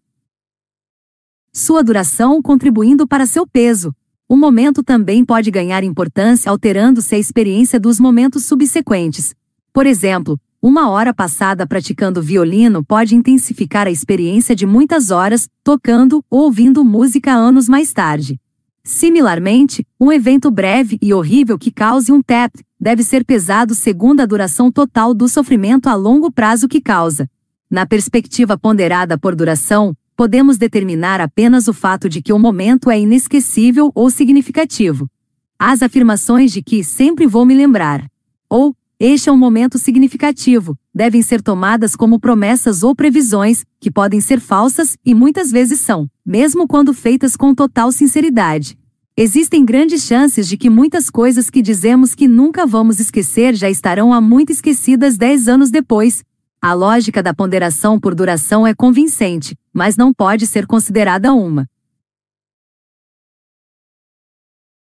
sua 1.51 1.83
duração, 1.83 2.39
contribuindo 2.39 3.07
para 3.07 3.25
seu 3.25 3.47
peso. 3.47 3.91
O 4.29 4.37
momento 4.37 4.83
também 4.83 5.25
pode 5.25 5.49
ganhar 5.49 5.83
importância 5.83 6.51
alterando-se 6.51 7.15
a 7.15 7.17
experiência 7.17 7.79
dos 7.79 7.99
momentos 7.99 8.45
subsequentes. 8.45 9.33
Por 9.73 9.87
exemplo, 9.87 10.39
uma 10.61 10.89
hora 10.91 11.11
passada 11.11 11.65
praticando 11.65 12.21
violino 12.21 12.83
pode 12.83 13.15
intensificar 13.15 13.87
a 13.87 13.91
experiência 13.91 14.55
de 14.55 14.67
muitas 14.67 15.09
horas 15.09 15.49
tocando 15.63 16.23
ou 16.29 16.41
ouvindo 16.41 16.85
música 16.85 17.33
anos 17.33 17.67
mais 17.67 17.91
tarde. 17.91 18.39
Similarmente, 18.83 19.83
um 19.99 20.11
evento 20.11 20.51
breve 20.51 20.99
e 21.01 21.11
horrível 21.11 21.57
que 21.57 21.71
cause 21.71 22.11
um 22.11 22.21
TEP 22.21 22.63
deve 22.83 23.01
ser 23.01 23.23
pesado 23.23 23.73
segundo 23.73 24.19
a 24.19 24.25
duração 24.25 24.69
total 24.69 25.13
do 25.13 25.29
sofrimento 25.29 25.87
a 25.87 25.95
longo 25.95 26.29
prazo 26.29 26.67
que 26.67 26.81
causa. 26.81 27.29
Na 27.71 27.85
perspectiva 27.85 28.57
ponderada 28.57 29.17
por 29.17 29.33
duração, 29.33 29.95
podemos 30.17 30.57
determinar 30.57 31.21
apenas 31.21 31.69
o 31.69 31.73
fato 31.73 32.09
de 32.09 32.21
que 32.21 32.33
o 32.33 32.37
momento 32.37 32.91
é 32.91 32.99
inesquecível 32.99 33.89
ou 33.95 34.09
significativo. 34.09 35.09
As 35.57 35.81
afirmações 35.81 36.51
de 36.51 36.61
que 36.61 36.83
sempre 36.83 37.25
vou 37.25 37.45
me 37.45 37.55
lembrar, 37.55 38.05
ou 38.49 38.75
este 38.99 39.29
é 39.29 39.31
um 39.31 39.37
momento 39.37 39.77
significativo, 39.77 40.77
devem 40.93 41.21
ser 41.21 41.41
tomadas 41.41 41.95
como 41.95 42.19
promessas 42.19 42.83
ou 42.83 42.93
previsões, 42.93 43.63
que 43.79 43.89
podem 43.89 44.19
ser 44.19 44.41
falsas 44.41 44.97
e 45.05 45.15
muitas 45.15 45.51
vezes 45.51 45.79
são, 45.79 46.09
mesmo 46.25 46.67
quando 46.67 46.93
feitas 46.93 47.37
com 47.37 47.55
total 47.55 47.93
sinceridade. 47.93 48.77
Existem 49.15 49.63
grandes 49.63 50.05
chances 50.05 50.47
de 50.47 50.57
que 50.57 50.71
muitas 50.71 51.07
coisas 51.07 51.47
que 51.47 51.61
dizemos 51.61 52.15
que 52.15 52.27
nunca 52.27 52.65
vamos 52.65 52.99
esquecer 52.99 53.53
já 53.53 53.69
estarão 53.69 54.11
há 54.11 54.19
muito 54.19 54.51
esquecidas 54.51 55.17
dez 55.17 55.47
anos 55.47 55.69
depois. 55.69 56.23
A 56.59 56.73
lógica 56.73 57.21
da 57.21 57.31
ponderação 57.31 57.99
por 57.99 58.15
duração 58.15 58.65
é 58.65 58.73
convincente, 58.73 59.55
mas 59.71 59.95
não 59.95 60.11
pode 60.11 60.47
ser 60.47 60.65
considerada 60.65 61.31
uma 61.31 61.69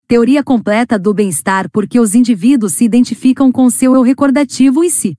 Teoria 0.08 0.42
completa 0.42 0.98
do 0.98 1.12
bem-estar 1.12 1.70
porque 1.70 2.00
os 2.00 2.14
indivíduos 2.14 2.72
se 2.72 2.84
identificam 2.84 3.52
com 3.52 3.68
seu 3.68 3.94
eu 3.94 4.00
recordativo 4.00 4.82
e 4.82 4.90
se 4.90 5.14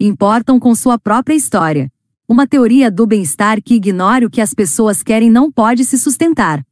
importam 0.00 0.58
com 0.58 0.74
sua 0.74 0.98
própria 0.98 1.34
história. 1.34 1.92
Uma 2.28 2.44
teoria 2.44 2.90
do 2.90 3.06
bem-estar 3.06 3.62
que 3.62 3.74
ignore 3.74 4.26
o 4.26 4.30
que 4.30 4.40
as 4.40 4.52
pessoas 4.52 5.00
querem 5.00 5.30
não 5.30 5.50
pode 5.50 5.84
se 5.84 5.96
sustentar. 5.96 6.64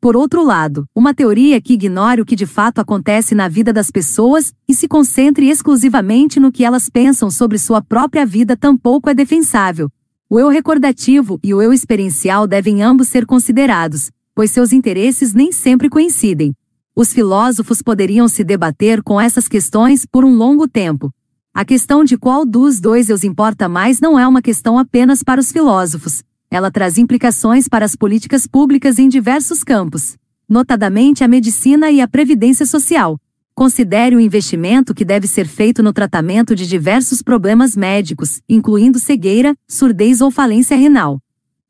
Por 0.00 0.16
outro 0.16 0.42
lado, 0.42 0.86
uma 0.94 1.12
teoria 1.12 1.60
que 1.60 1.74
ignore 1.74 2.22
o 2.22 2.24
que 2.24 2.34
de 2.34 2.46
fato 2.46 2.80
acontece 2.80 3.34
na 3.34 3.48
vida 3.48 3.70
das 3.70 3.90
pessoas 3.90 4.50
e 4.66 4.74
se 4.74 4.88
concentre 4.88 5.50
exclusivamente 5.50 6.40
no 6.40 6.50
que 6.50 6.64
elas 6.64 6.88
pensam 6.88 7.30
sobre 7.30 7.58
sua 7.58 7.82
própria 7.82 8.24
vida 8.24 8.56
tampouco 8.56 9.10
é 9.10 9.14
defensável. 9.14 9.90
O 10.30 10.40
eu 10.40 10.48
recordativo 10.48 11.38
e 11.44 11.52
o 11.52 11.60
eu 11.60 11.70
experiencial 11.70 12.46
devem 12.46 12.82
ambos 12.82 13.08
ser 13.08 13.26
considerados, 13.26 14.10
pois 14.34 14.50
seus 14.50 14.72
interesses 14.72 15.34
nem 15.34 15.52
sempre 15.52 15.90
coincidem. 15.90 16.54
Os 16.96 17.12
filósofos 17.12 17.82
poderiam 17.82 18.26
se 18.26 18.42
debater 18.42 19.02
com 19.02 19.20
essas 19.20 19.48
questões 19.48 20.06
por 20.06 20.24
um 20.24 20.34
longo 20.34 20.66
tempo. 20.66 21.12
A 21.52 21.62
questão 21.62 22.04
de 22.04 22.16
qual 22.16 22.46
dos 22.46 22.80
dois 22.80 23.10
eus 23.10 23.22
importa 23.22 23.68
mais 23.68 24.00
não 24.00 24.18
é 24.18 24.26
uma 24.26 24.40
questão 24.40 24.78
apenas 24.78 25.22
para 25.22 25.40
os 25.40 25.52
filósofos, 25.52 26.22
ela 26.50 26.70
traz 26.70 26.98
implicações 26.98 27.68
para 27.68 27.84
as 27.84 27.94
políticas 27.94 28.46
públicas 28.46 28.98
em 28.98 29.08
diversos 29.08 29.62
campos, 29.62 30.16
notadamente 30.48 31.22
a 31.22 31.28
medicina 31.28 31.90
e 31.90 32.00
a 32.00 32.08
previdência 32.08 32.66
social. 32.66 33.18
Considere 33.54 34.16
o 34.16 34.20
investimento 34.20 34.94
que 34.94 35.04
deve 35.04 35.28
ser 35.28 35.46
feito 35.46 35.82
no 35.82 35.92
tratamento 35.92 36.56
de 36.56 36.66
diversos 36.66 37.22
problemas 37.22 37.76
médicos, 37.76 38.40
incluindo 38.48 38.98
cegueira, 38.98 39.54
surdez 39.68 40.20
ou 40.20 40.30
falência 40.30 40.76
renal. 40.76 41.20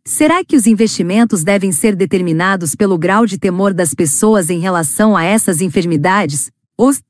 Será 0.04 0.42
que 0.42 0.56
os 0.56 0.66
investimentos 0.66 1.44
devem 1.44 1.72
ser 1.72 1.94
determinados 1.94 2.74
pelo 2.74 2.96
grau 2.96 3.26
de 3.26 3.38
temor 3.38 3.74
das 3.74 3.92
pessoas 3.92 4.48
em 4.48 4.58
relação 4.58 5.14
a 5.14 5.24
essas 5.24 5.60
enfermidades? 5.60 6.50
Os 6.76 7.02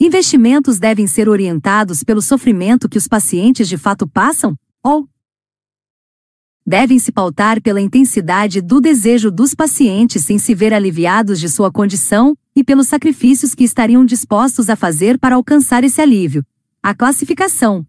investimentos 0.00 0.78
devem 0.78 1.06
ser 1.06 1.28
orientados 1.28 2.02
pelo 2.02 2.20
sofrimento 2.20 2.88
que 2.88 2.98
os 2.98 3.06
pacientes 3.06 3.68
de 3.68 3.76
fato 3.76 4.08
passam? 4.08 4.56
Ou 4.82 5.08
devem 6.66 6.98
se 6.98 7.10
pautar 7.10 7.62
pela 7.62 7.80
intensidade 7.80 8.60
do 8.60 8.80
desejo 8.80 9.30
dos 9.30 9.54
pacientes 9.54 10.28
em 10.28 10.38
se 10.38 10.54
ver 10.54 10.74
aliviados 10.74 11.40
de 11.40 11.48
sua 11.48 11.72
condição 11.72 12.36
e 12.54 12.62
pelos 12.62 12.88
sacrifícios 12.88 13.54
que 13.54 13.64
estariam 13.64 14.04
dispostos 14.04 14.68
a 14.68 14.76
fazer 14.76 15.18
para 15.18 15.36
alcançar 15.36 15.82
esse 15.82 16.00
alívio. 16.00 16.44
A 16.82 16.94
classificação 16.94 17.86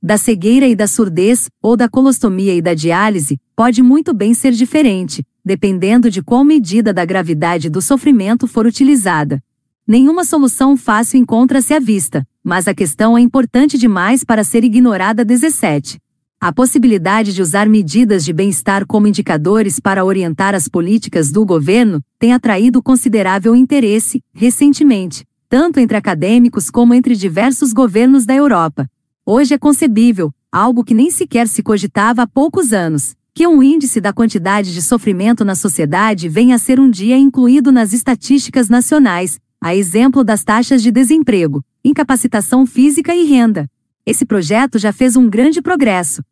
da 0.00 0.16
cegueira 0.16 0.68
e 0.68 0.76
da 0.76 0.86
surdez, 0.86 1.48
ou 1.60 1.76
da 1.76 1.88
colostomia 1.88 2.54
e 2.54 2.62
da 2.62 2.72
diálise, 2.72 3.40
pode 3.56 3.82
muito 3.82 4.14
bem 4.14 4.32
ser 4.32 4.52
diferente, 4.52 5.26
dependendo 5.44 6.08
de 6.08 6.22
qual 6.22 6.44
medida 6.44 6.92
da 6.92 7.04
gravidade 7.04 7.68
do 7.68 7.82
sofrimento 7.82 8.46
for 8.46 8.64
utilizada. 8.64 9.42
Nenhuma 9.84 10.24
solução 10.24 10.76
fácil 10.76 11.18
encontra-se 11.18 11.74
à 11.74 11.80
vista, 11.80 12.26
mas 12.48 12.66
a 12.66 12.72
questão 12.72 13.18
é 13.18 13.20
importante 13.20 13.76
demais 13.76 14.24
para 14.24 14.42
ser 14.42 14.64
ignorada. 14.64 15.22
17. 15.22 15.98
A 16.40 16.50
possibilidade 16.50 17.34
de 17.34 17.42
usar 17.42 17.68
medidas 17.68 18.24
de 18.24 18.32
bem-estar 18.32 18.86
como 18.86 19.06
indicadores 19.06 19.78
para 19.78 20.02
orientar 20.02 20.54
as 20.54 20.66
políticas 20.66 21.30
do 21.30 21.44
governo 21.44 22.02
tem 22.18 22.32
atraído 22.32 22.82
considerável 22.82 23.54
interesse, 23.54 24.24
recentemente, 24.32 25.26
tanto 25.46 25.78
entre 25.78 25.98
acadêmicos 25.98 26.70
como 26.70 26.94
entre 26.94 27.14
diversos 27.14 27.74
governos 27.74 28.24
da 28.24 28.34
Europa. 28.34 28.88
Hoje 29.26 29.52
é 29.52 29.58
concebível, 29.58 30.32
algo 30.50 30.82
que 30.82 30.94
nem 30.94 31.10
sequer 31.10 31.48
se 31.48 31.62
cogitava 31.62 32.22
há 32.22 32.26
poucos 32.26 32.72
anos, 32.72 33.14
que 33.34 33.46
um 33.46 33.62
índice 33.62 34.00
da 34.00 34.10
quantidade 34.10 34.72
de 34.72 34.80
sofrimento 34.80 35.44
na 35.44 35.54
sociedade 35.54 36.30
venha 36.30 36.54
a 36.54 36.58
ser 36.58 36.80
um 36.80 36.88
dia 36.88 37.18
incluído 37.18 37.70
nas 37.70 37.92
estatísticas 37.92 38.70
nacionais, 38.70 39.38
a 39.60 39.74
exemplo 39.74 40.22
das 40.22 40.44
taxas 40.44 40.82
de 40.82 40.90
desemprego, 40.90 41.64
incapacitação 41.84 42.64
física 42.64 43.14
e 43.14 43.24
renda. 43.24 43.68
Esse 44.06 44.24
projeto 44.24 44.78
já 44.78 44.92
fez 44.92 45.16
um 45.16 45.28
grande 45.28 45.60
progresso. 45.60 46.22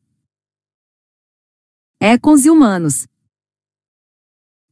Econs 2.01 2.45
e 2.45 2.51
humanos. 2.51 3.07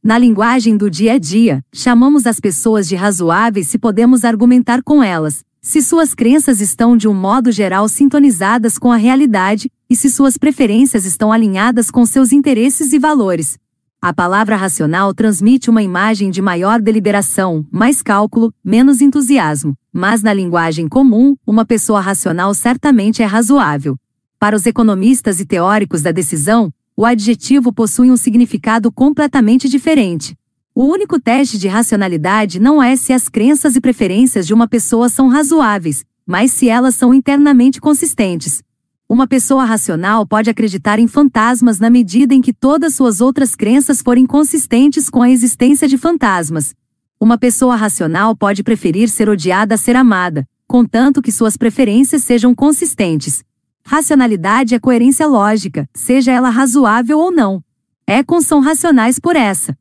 Na 0.01 0.17
linguagem 0.17 0.77
do 0.77 0.89
dia 0.89 1.13
a 1.13 1.17
dia, 1.17 1.63
chamamos 1.73 2.27
as 2.27 2.39
pessoas 2.39 2.87
de 2.87 2.95
razoáveis 2.95 3.67
se 3.67 3.79
podemos 3.79 4.23
argumentar 4.23 4.83
com 4.83 5.03
elas, 5.03 5.43
se 5.61 5.81
suas 5.81 6.13
crenças 6.13 6.61
estão 6.61 6.95
de 6.95 7.07
um 7.07 7.13
modo 7.13 7.51
geral 7.51 7.89
sintonizadas 7.89 8.77
com 8.77 8.91
a 8.91 8.97
realidade 8.97 9.71
e 9.89 9.95
se 9.95 10.11
suas 10.11 10.37
preferências 10.37 11.05
estão 11.05 11.31
alinhadas 11.31 11.89
com 11.89 12.05
seus 12.05 12.31
interesses 12.31 12.93
e 12.93 12.99
valores. 12.99 13.57
A 14.05 14.13
palavra 14.13 14.55
racional 14.55 15.15
transmite 15.15 15.67
uma 15.67 15.81
imagem 15.81 16.29
de 16.29 16.39
maior 16.39 16.79
deliberação, 16.79 17.65
mais 17.71 18.03
cálculo, 18.03 18.53
menos 18.63 19.01
entusiasmo, 19.01 19.75
mas 19.91 20.21
na 20.21 20.31
linguagem 20.31 20.87
comum, 20.87 21.35
uma 21.43 21.65
pessoa 21.65 21.99
racional 21.99 22.53
certamente 22.53 23.23
é 23.23 23.25
razoável. 23.25 23.97
Para 24.37 24.55
os 24.55 24.67
economistas 24.67 25.39
e 25.39 25.45
teóricos 25.45 26.03
da 26.03 26.11
decisão, 26.11 26.71
o 26.95 27.03
adjetivo 27.03 27.73
possui 27.73 28.11
um 28.11 28.15
significado 28.15 28.91
completamente 28.91 29.67
diferente. 29.67 30.37
O 30.75 30.83
único 30.83 31.19
teste 31.19 31.57
de 31.57 31.67
racionalidade 31.67 32.59
não 32.59 32.83
é 32.83 32.95
se 32.95 33.11
as 33.11 33.27
crenças 33.27 33.75
e 33.75 33.81
preferências 33.81 34.45
de 34.45 34.53
uma 34.53 34.67
pessoa 34.67 35.09
são 35.09 35.29
razoáveis, 35.29 36.05
mas 36.27 36.51
se 36.51 36.69
elas 36.69 36.93
são 36.93 37.11
internamente 37.11 37.81
consistentes. 37.81 38.61
Uma 39.07 39.27
pessoa 39.27 39.63
racional 39.63 40.25
pode 40.25 40.49
acreditar 40.49 40.97
em 40.97 41.07
fantasmas 41.07 41.79
na 41.79 41.91
medida 41.91 42.33
em 42.33 42.41
que 42.41 42.51
todas 42.51 42.95
suas 42.95 43.21
outras 43.21 43.55
crenças 43.55 44.01
forem 44.01 44.25
consistentes 44.25 45.11
com 45.11 45.21
a 45.21 45.29
existência 45.29 45.87
de 45.87 45.95
fantasmas. 45.95 46.73
Uma 47.19 47.37
pessoa 47.37 47.75
racional 47.75 48.35
pode 48.35 48.63
preferir 48.63 49.07
ser 49.07 49.29
odiada 49.29 49.75
a 49.75 49.77
ser 49.77 49.95
amada, 49.95 50.47
contanto 50.67 51.21
que 51.21 51.31
suas 51.31 51.55
preferências 51.55 52.23
sejam 52.23 52.55
consistentes. 52.55 53.43
Racionalidade 53.85 54.73
é 54.73 54.79
coerência 54.79 55.27
lógica, 55.27 55.87
seja 55.93 56.31
ela 56.31 56.49
razoável 56.49 57.19
ou 57.19 57.31
não. 57.31 57.63
Econs 58.07 58.47
são 58.47 58.59
racionais 58.59 59.19
por 59.19 59.35
essa 59.35 59.77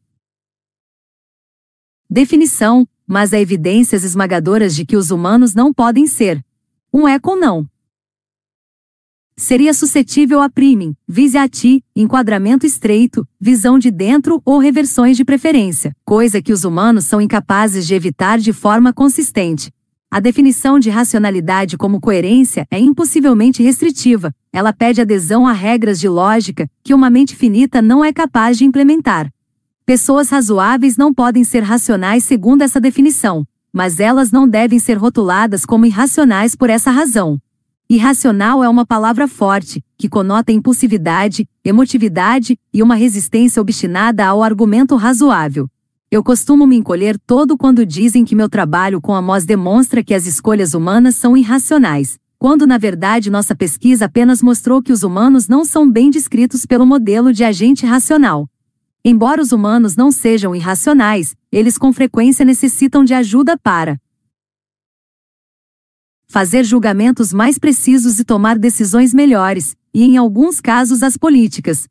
definição, 2.11 2.87
mas 3.07 3.33
há 3.33 3.41
evidências 3.41 4.05
esmagadoras 4.05 4.77
de 4.77 4.85
que 4.85 4.99
os 4.99 5.11
humanos 5.11 5.55
não 5.55 5.73
podem 5.73 6.07
ser. 6.07 6.45
Um 6.93 7.09
econ 7.09 7.37
não 7.37 7.67
seria 9.37 9.75
suscetível 9.75 10.41
a 10.41 10.49
priming, 10.49 10.95
vise 11.09 11.37
a 11.37 11.49
ti, 11.49 11.83
enquadramento 11.95 12.65
estreito, 12.65 13.27
visão 13.41 13.79
de 13.79 13.91
dentro 13.91 14.41
ou 14.45 14.59
reversões 14.59 15.17
de 15.17 15.25
preferência, 15.25 15.95
coisa 16.05 16.41
que 16.41 16.53
os 16.53 16.65
humanos 16.65 17.05
são 17.05 17.21
incapazes 17.21 17.87
de 17.87 17.95
evitar 17.95 18.39
de 18.39 18.53
forma 18.53 18.93
consistente. 18.93 19.73
A 20.11 20.21
definição 20.21 20.79
de 20.79 20.91
racionalidade 20.91 21.77
como 21.77 22.01
coerência 22.01 22.67
é 22.71 22.79
impossivelmente 22.79 23.63
restritiva, 23.63 24.33
ela 24.53 24.73
pede 24.73 25.01
adesão 25.01 25.47
a 25.47 25.53
regras 25.53 25.99
de 25.99 26.09
lógica 26.09 26.71
que 26.85 26.95
uma 26.95 27.11
mente 27.11 27.35
finita 27.35 27.83
não 27.83 28.05
é 28.05 28.13
capaz 28.13 28.57
de 28.57 28.65
implementar. 28.65 29.29
Pessoas 29.85 30.31
razoáveis 30.31 30.97
não 30.97 31.13
podem 31.13 31.43
ser 31.43 31.65
racionais 31.65 32.23
segundo 32.23 32.63
essa 32.63 32.81
definição, 32.81 33.45
mas 33.73 33.99
elas 33.99 34.31
não 34.31 34.47
devem 34.47 34.79
ser 34.79 34.95
rotuladas 34.95 35.67
como 35.67 35.85
irracionais 35.85 36.55
por 36.55 36.71
essa 36.71 36.93
razão. 36.93 37.41
Irracional 37.89 38.65
é 38.65 38.69
uma 38.69 38.87
palavra 38.87 39.29
forte, 39.29 39.85
que 39.99 40.09
conota 40.09 40.51
impulsividade, 40.51 41.47
emotividade 41.63 42.59
e 42.73 42.83
uma 42.83 42.95
resistência 42.95 43.61
obstinada 43.61 44.25
ao 44.25 44.43
argumento 44.43 44.97
razoável. 44.97 45.69
Eu 46.11 46.25
costumo 46.25 46.67
me 46.67 46.77
encolher 46.77 47.19
todo 47.27 47.59
quando 47.59 47.85
dizem 47.85 48.25
que 48.25 48.35
meu 48.35 48.49
trabalho 48.49 49.03
com 49.03 49.15
a 49.15 49.21
MOS 49.21 49.45
demonstra 49.45 50.03
que 50.03 50.15
as 50.15 50.27
escolhas 50.27 50.73
humanas 50.73 51.17
são 51.17 51.37
irracionais, 51.37 52.19
quando 52.39 52.67
na 52.67 52.79
verdade 52.79 53.31
nossa 53.31 53.55
pesquisa 53.55 54.07
apenas 54.07 54.41
mostrou 54.41 54.83
que 54.83 54.93
os 54.93 55.03
humanos 55.03 55.47
não 55.47 55.63
são 55.63 55.91
bem 55.91 56.09
descritos 56.09 56.65
pelo 56.65 56.87
modelo 56.87 57.35
de 57.35 57.45
agente 57.45 57.85
racional. 57.85 58.49
Embora 59.05 59.43
os 59.43 59.53
humanos 59.53 59.95
não 59.95 60.11
sejam 60.11 60.57
irracionais, 60.57 61.37
eles 61.53 61.77
com 61.77 61.93
frequência 61.93 62.47
necessitam 62.47 63.05
de 63.05 63.13
ajuda 63.13 63.59
para 63.59 64.01
fazer 66.35 66.65
julgamentos 66.65 67.33
mais 67.33 67.59
precisos 67.59 68.19
e 68.19 68.25
tomar 68.25 68.59
decisões 68.59 69.15
melhores, 69.15 69.77
e 69.95 70.03
em 70.03 70.17
alguns 70.17 70.61
casos 70.61 71.01
as 71.01 71.17
políticas 71.17 71.87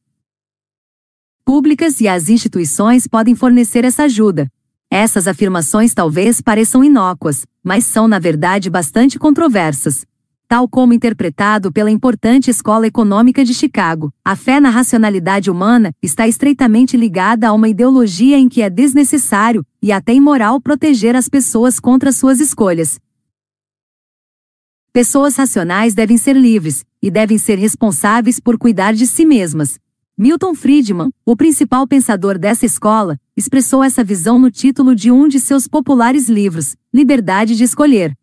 públicas 1.46 2.02
e 2.02 2.10
as 2.10 2.28
instituições 2.28 3.08
podem 3.08 3.36
fornecer 3.36 3.86
essa 3.86 4.04
ajuda. 4.04 4.52
Essas 4.92 5.30
afirmações 5.30 5.94
talvez 5.94 6.42
pareçam 6.42 6.84
inócuas, 6.84 7.46
mas 7.64 7.86
são 7.86 8.06
na 8.06 8.20
verdade 8.20 8.70
bastante 8.70 9.18
controversas. 9.18 10.06
Tal 10.46 10.68
como 10.68 10.92
interpretado 10.92 11.72
pela 11.72 11.90
importante 11.90 12.52
Escola 12.52 12.86
Econômica 12.86 13.46
de 13.46 13.54
Chicago, 13.54 14.12
a 14.26 14.36
fé 14.36 14.60
na 14.60 14.70
racionalidade 14.70 15.50
humana 15.50 15.94
está 16.02 16.28
estreitamente 16.28 16.98
ligada 16.98 17.48
a 17.48 17.54
uma 17.54 17.70
ideologia 17.70 18.38
em 18.38 18.50
que 18.50 18.62
é 18.62 18.70
desnecessário 18.70 19.66
e 19.82 19.90
até 19.90 20.14
imoral 20.14 20.60
proteger 20.60 21.16
as 21.16 21.30
pessoas 21.30 21.80
contra 21.80 22.12
suas 22.12 22.42
escolhas, 22.42 23.00
Pessoas 24.94 25.36
racionais 25.36 25.96
devem 25.96 26.18
ser 26.18 26.36
livres, 26.36 26.86
e 27.02 27.10
devem 27.10 27.36
ser 27.40 27.58
responsáveis 27.58 28.40
por 28.40 28.60
cuidar 28.60 28.94
de 28.94 29.08
si 29.08 29.26
mesmas. 29.26 29.80
Milton 30.16 30.54
Friedman, 30.54 31.10
o 31.26 31.36
principal 31.36 31.88
pensador 31.88 32.38
dessa 32.38 32.68
escola, 32.68 33.18
expressou 33.36 33.84
essa 33.84 34.04
visão 34.04 34.38
no 34.38 34.52
título 34.52 34.96
de 34.96 35.10
um 35.10 35.28
de 35.28 35.40
seus 35.40 35.68
populares 35.68 36.30
livros, 36.30 36.76
Liberdade 36.94 37.56
de 37.56 37.64
Escolher. 37.64 38.16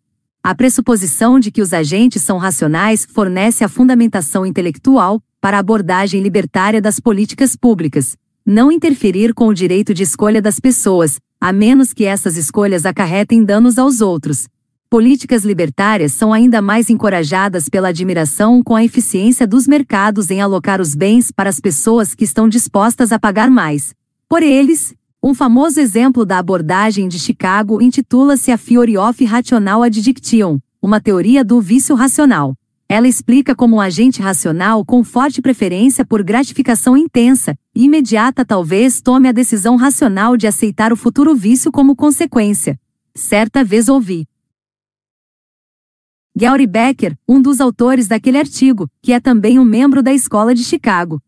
A 0.45 0.55
pressuposição 0.55 1.41
de 1.41 1.51
que 1.51 1.61
os 1.61 1.73
agentes 1.73 2.23
são 2.23 2.39
racionais 2.39 3.05
fornece 3.05 3.65
a 3.65 3.69
fundamentação 3.69 4.47
intelectual 4.47 5.21
para 5.41 5.57
a 5.57 5.61
abordagem 5.61 6.23
libertária 6.23 6.81
das 6.81 7.01
políticas 7.01 7.57
públicas. 7.57 8.17
Não 8.47 8.71
interferir 8.71 9.35
com 9.35 9.49
o 9.49 9.55
direito 9.55 9.93
de 9.93 10.05
escolha 10.05 10.41
das 10.41 10.61
pessoas, 10.61 11.19
a 11.41 11.53
menos 11.53 11.93
que 11.93 12.05
essas 12.05 12.37
escolhas 12.37 12.87
acarretem 12.87 13.43
danos 13.43 13.77
aos 13.77 14.01
outros. 14.01 14.47
Políticas 14.91 15.45
libertárias 15.45 16.15
são 16.15 16.33
ainda 16.33 16.61
mais 16.61 16.91
encorajadas 16.91 17.69
pela 17.69 17.91
admiração 17.91 18.61
com 18.61 18.75
a 18.75 18.83
eficiência 18.83 19.47
dos 19.47 19.69
mercados 19.69 20.33
em 20.33 20.41
alocar 20.41 20.81
os 20.81 20.97
bens 20.97 21.31
para 21.31 21.49
as 21.49 21.61
pessoas 21.61 22.13
que 22.13 22.25
estão 22.25 22.49
dispostas 22.49 23.13
a 23.13 23.19
pagar 23.19 23.49
mais. 23.49 23.95
Por 24.29 24.43
eles, 24.43 24.93
um 25.23 25.33
famoso 25.33 25.79
exemplo 25.79 26.27
da 26.27 26.39
abordagem 26.39 27.07
de 27.07 27.21
Chicago 27.21 27.81
intitula-se 27.81 28.51
a 28.51 28.59
Theory 28.59 28.99
of 28.99 29.25
Rational 29.25 29.85
Addiction, 29.85 30.59
uma 30.83 31.01
teoria 31.01 31.45
do 31.45 31.61
vício 31.61 31.95
racional. 31.95 32.57
Ela 32.89 33.07
explica 33.07 33.55
como 33.55 33.77
um 33.77 33.81
agente 33.81 34.21
racional 34.21 34.85
com 34.85 35.05
forte 35.05 35.41
preferência 35.41 36.05
por 36.05 36.21
gratificação 36.25 36.97
intensa 36.97 37.57
e 37.73 37.85
imediata 37.85 38.45
talvez 38.45 39.01
tome 39.01 39.29
a 39.29 39.33
decisão 39.33 39.77
racional 39.77 40.37
de 40.37 40.49
aceitar 40.49 40.93
o 40.93 40.97
futuro 40.97 41.33
vício 41.37 41.71
como 41.71 41.95
consequência. 41.95 42.77
Certa 43.15 43.63
vez 43.63 43.89
ouvi. 43.89 44.27
Gary 46.37 46.67
Becker, 46.67 47.17
um 47.29 47.43
dos 47.43 47.61
autores 47.61 48.07
daquele 48.07 48.39
artigo, 48.39 48.89
que 49.03 49.13
é 49.13 49.19
também 49.19 49.59
um 49.59 49.65
membro 49.65 50.03
da 50.03 50.13
Escola 50.13 50.55
de 50.55 50.63
Chicago. 50.63 51.21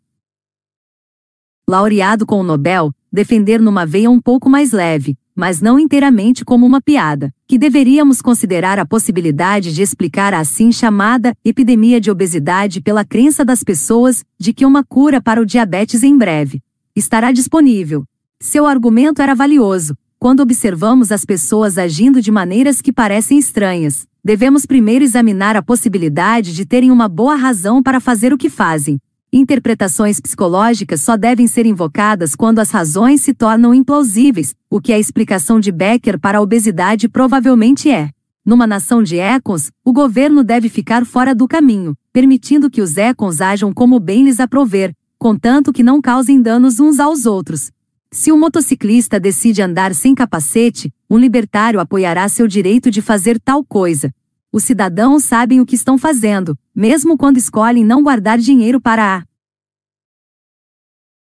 Laureado 1.69 2.25
com 2.25 2.39
o 2.41 2.43
Nobel, 2.45 2.93
defender 3.13 3.61
numa 3.61 3.85
veia 3.85 4.09
um 4.09 4.21
pouco 4.21 4.49
mais 4.49 4.71
leve, 4.71 5.17
mas 5.35 5.61
não 5.61 5.79
inteiramente 5.79 6.45
como 6.45 6.65
uma 6.65 6.81
piada, 6.81 7.35
que 7.49 7.59
deveríamos 7.59 8.23
considerar 8.23 8.79
a 8.79 8.87
possibilidade 8.87 9.75
de 9.75 9.83
explicar 9.83 10.33
a 10.35 10.39
assim 10.39 10.71
chamada 10.71 11.35
epidemia 11.45 12.01
de 12.01 12.11
obesidade 12.11 12.81
pela 12.81 13.05
crença 13.05 13.45
das 13.45 13.65
pessoas 13.65 14.25
de 14.39 14.53
que 14.53 14.65
uma 14.65 14.85
cura 14.85 15.21
para 15.21 15.41
o 15.41 15.47
diabetes 15.47 16.03
em 16.03 16.17
breve 16.17 16.63
estará 16.95 17.33
disponível. 17.33 18.05
Seu 18.41 18.67
argumento 18.67 19.21
era 19.21 19.35
valioso. 19.35 19.97
Quando 20.19 20.41
observamos 20.41 21.11
as 21.11 21.25
pessoas 21.25 21.79
agindo 21.79 22.23
de 22.23 22.31
maneiras 22.31 22.81
que 22.81 22.93
parecem 22.93 23.39
estranhas, 23.39 24.07
devemos 24.25 24.67
primeiro 24.67 25.05
examinar 25.05 25.57
a 25.57 25.63
possibilidade 25.63 26.55
de 26.55 26.65
terem 26.65 26.91
uma 26.91 27.09
boa 27.09 27.37
razão 27.37 27.83
para 27.83 28.01
fazer 28.01 28.33
o 28.33 28.39
que 28.39 28.51
fazem, 28.51 28.99
Interpretações 29.35 30.21
psicológicas 30.21 31.01
só 31.01 31.17
devem 31.17 31.47
ser 31.47 31.65
invocadas 31.65 32.37
quando 32.37 32.59
as 32.59 32.71
razões 32.71 33.23
se 33.23 33.33
tornam 33.33 33.73
implausíveis, 33.73 34.55
o 34.69 34.79
que 34.79 34.93
a 34.93 34.99
explicação 34.99 35.59
de 35.59 35.73
Becker 35.73 36.21
para 36.21 36.37
a 36.37 36.43
obesidade 36.43 37.09
provavelmente 37.09 37.91
é. 37.91 38.11
Numa 38.45 38.67
nação 38.67 39.03
de 39.03 39.17
econs, 39.17 39.71
o 39.83 39.91
governo 39.91 40.45
deve 40.45 40.69
ficar 40.69 41.07
fora 41.07 41.35
do 41.35 41.49
caminho, 41.49 41.97
permitindo 42.13 42.69
que 42.69 42.83
os 42.83 42.99
econs 42.99 43.41
ajam 43.41 43.73
como 43.73 43.99
bem 43.99 44.23
lhes 44.23 44.39
aprover, 44.39 44.95
contanto 45.19 45.73
que 45.73 45.83
não 45.83 46.03
causem 46.03 46.43
danos 46.43 46.79
uns 46.79 47.01
aos 47.01 47.25
outros. 47.25 47.71
Se 48.11 48.31
um 48.31 48.39
motociclista 48.39 49.19
decide 49.19 49.63
andar 49.63 49.95
sem 49.95 50.15
capacete, 50.15 50.93
um 51.13 51.19
libertário 51.19 51.79
apoiará 51.79 52.27
seu 52.27 52.49
direito 52.49 52.91
de 52.91 53.03
fazer 53.03 53.39
tal 53.39 53.63
coisa, 53.63 54.15
os 54.51 54.65
cidadãos 54.65 55.25
sabem 55.25 55.61
o 55.61 55.67
que 55.67 55.75
estão 55.75 55.99
fazendo, 55.99 56.59
mesmo 56.75 57.19
quando 57.19 57.37
escolhem 57.37 57.85
não 57.85 58.03
guardar 58.03 58.39
dinheiro 58.39 58.81
para 58.81 59.19
a 59.19 59.25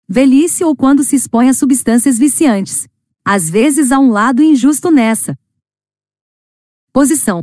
velhice 0.07 0.63
ou 0.63 0.75
quando 0.75 1.03
se 1.03 1.15
expõe 1.15 1.49
a 1.49 1.55
substâncias 1.55 2.19
viciantes. 2.19 2.87
Às 3.25 3.49
vezes 3.49 3.91
há 3.91 3.97
um 3.97 4.11
lado 4.11 4.43
injusto 4.43 4.91
nessa 4.91 5.35
posição. 6.93 7.41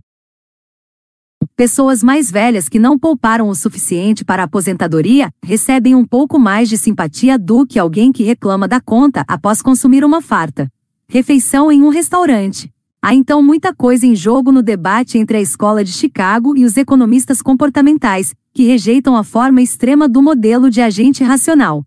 Pessoas 1.57 2.01
mais 2.01 2.31
velhas 2.31 2.69
que 2.69 2.79
não 2.79 2.97
pouparam 2.97 3.49
o 3.49 3.57
suficiente 3.57 4.25
para 4.25 4.43
a 4.43 4.45
aposentadoria 4.45 5.33
recebem 5.43 5.97
um 5.97 6.07
pouco 6.07 6.39
mais 6.39 6.69
de 6.69 6.79
simpatia 6.79 7.37
do 7.37 7.67
que 7.67 7.77
alguém 7.77 8.13
que 8.13 8.23
reclama 8.23 8.69
da 8.69 8.81
conta 8.81 9.25
após 9.27 9.61
consumir 9.61 10.05
uma 10.05 10.23
farta 10.23 10.71
refeição 11.09 11.71
em 11.71 11.83
um 11.83 11.89
restaurante. 11.89 12.71
Há 13.01 13.15
então 13.15 13.43
muita 13.43 13.73
coisa 13.73 14.05
em 14.05 14.17
jogo 14.17 14.51
no 14.51 14.63
debate 14.63 15.17
entre 15.17 15.37
a 15.37 15.41
escola 15.41 15.85
de 15.85 15.93
Chicago 15.93 16.57
e 16.57 16.65
os 16.65 16.77
economistas 16.77 17.41
comportamentais, 17.41 18.35
que 18.53 18.65
rejeitam 18.65 19.17
a 19.17 19.23
forma 19.23 19.63
extrema 19.63 20.09
do 20.09 20.21
modelo 20.21 20.69
de 20.69 20.81
agente 20.81 21.23
racional. 21.23 21.85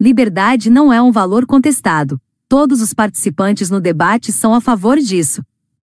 Liberdade 0.00 0.68
não 0.68 0.92
é 0.92 1.00
um 1.00 1.12
valor 1.12 1.46
contestado. 1.46 2.20
Todos 2.48 2.80
os 2.80 2.92
participantes 2.92 3.70
no 3.70 3.80
debate 3.80 4.32
são 4.32 4.54
a 4.54 4.60
favor 4.60 4.98
disso. 4.98 5.42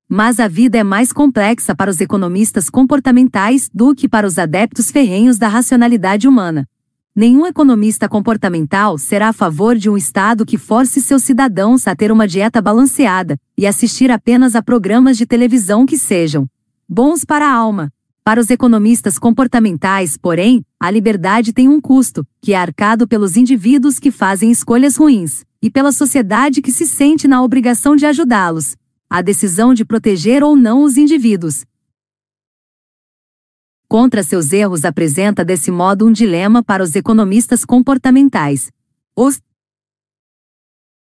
Mas 0.10 0.40
a 0.40 0.48
vida 0.48 0.78
é 0.78 0.84
mais 0.84 1.14
complexa 1.14 1.74
para 1.74 1.90
os 1.90 2.02
economistas 2.02 2.70
comportamentais 2.70 3.70
do 3.74 3.96
que 3.96 4.08
para 4.10 4.28
os 4.28 4.38
adeptos 4.38 4.92
ferrenhos 4.92 5.38
da 5.38 5.48
racionalidade 5.48 6.28
humana. 6.28 6.68
Nenhum 7.16 7.46
economista 7.46 8.10
comportamental 8.10 8.98
será 8.98 9.30
a 9.30 9.34
favor 9.34 9.76
de 9.76 9.88
um 9.88 9.96
Estado 9.96 10.44
que 10.44 10.58
force 10.58 11.00
seus 11.00 11.22
cidadãos 11.22 11.88
a 11.88 11.96
ter 11.96 12.12
uma 12.12 12.28
dieta 12.28 12.60
balanceada 12.60 13.38
e 13.56 13.68
assistir 13.68 14.10
apenas 14.10 14.56
a 14.56 14.64
programas 14.64 15.16
de 15.16 15.28
televisão 15.28 15.86
que 15.86 15.96
sejam 15.96 16.48
bons 16.90 17.24
para 17.24 17.46
a 17.46 17.54
alma. 17.54 17.92
Para 18.24 18.42
os 18.42 18.50
economistas 18.50 19.20
comportamentais, 19.20 20.18
porém, 20.18 20.66
a 20.80 20.90
liberdade 20.90 21.54
tem 21.54 21.70
um 21.70 21.80
custo, 21.80 22.26
que 22.42 22.54
é 22.54 22.58
arcado 22.58 23.08
pelos 23.08 23.38
indivíduos 23.38 24.00
que 24.00 24.10
fazem 24.10 24.50
escolhas 24.50 24.96
ruins, 24.96 25.46
e 25.62 25.70
pela 25.70 25.92
sociedade 25.92 26.64
que 26.64 26.72
se 26.72 26.88
sente 26.88 27.28
na 27.28 27.44
obrigação 27.44 27.96
de 27.96 28.08
ajudá-los. 28.08 28.76
A 29.08 29.22
decisão 29.22 29.72
de 29.72 29.86
proteger 29.86 30.42
ou 30.44 30.56
não 30.56 30.84
os 30.84 30.98
indivíduos, 30.98 31.64
contra 33.88 34.24
seus 34.24 34.52
erros 34.54 34.86
apresenta 34.86 35.44
desse 35.44 35.72
modo 35.72 36.08
um 36.08 36.12
dilema 36.12 36.64
para 36.64 36.84
os 36.84 36.96
economistas 36.96 37.64
comportamentais. 37.64 38.72
Os 39.16 39.42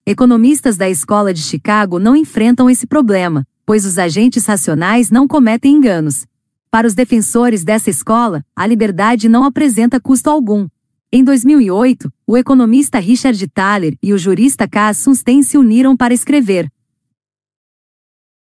economistas 0.06 0.76
da 0.76 0.88
Escola 0.88 1.32
de 1.32 1.40
Chicago 1.40 1.98
não 1.98 2.16
enfrentam 2.16 2.68
esse 2.68 2.86
problema, 2.86 3.46
pois 3.64 3.86
os 3.86 3.98
agentes 3.98 4.46
racionais 4.46 5.10
não 5.10 5.26
cometem 5.26 5.74
enganos. 5.74 6.26
Para 6.70 6.86
os 6.86 6.94
defensores 6.94 7.64
dessa 7.64 7.90
escola, 7.90 8.44
a 8.56 8.66
liberdade 8.66 9.28
não 9.28 9.44
apresenta 9.44 10.00
custo 10.00 10.28
algum. 10.28 10.68
Em 11.12 11.22
2008, 11.22 12.10
o 12.26 12.36
economista 12.36 12.98
Richard 12.98 13.46
Thaler 13.48 13.96
e 14.02 14.12
o 14.12 14.18
jurista 14.18 14.66
Cass 14.66 14.98
Sunstein 14.98 15.42
se 15.42 15.58
uniram 15.58 15.96
para 15.96 16.14
escrever 16.14 16.70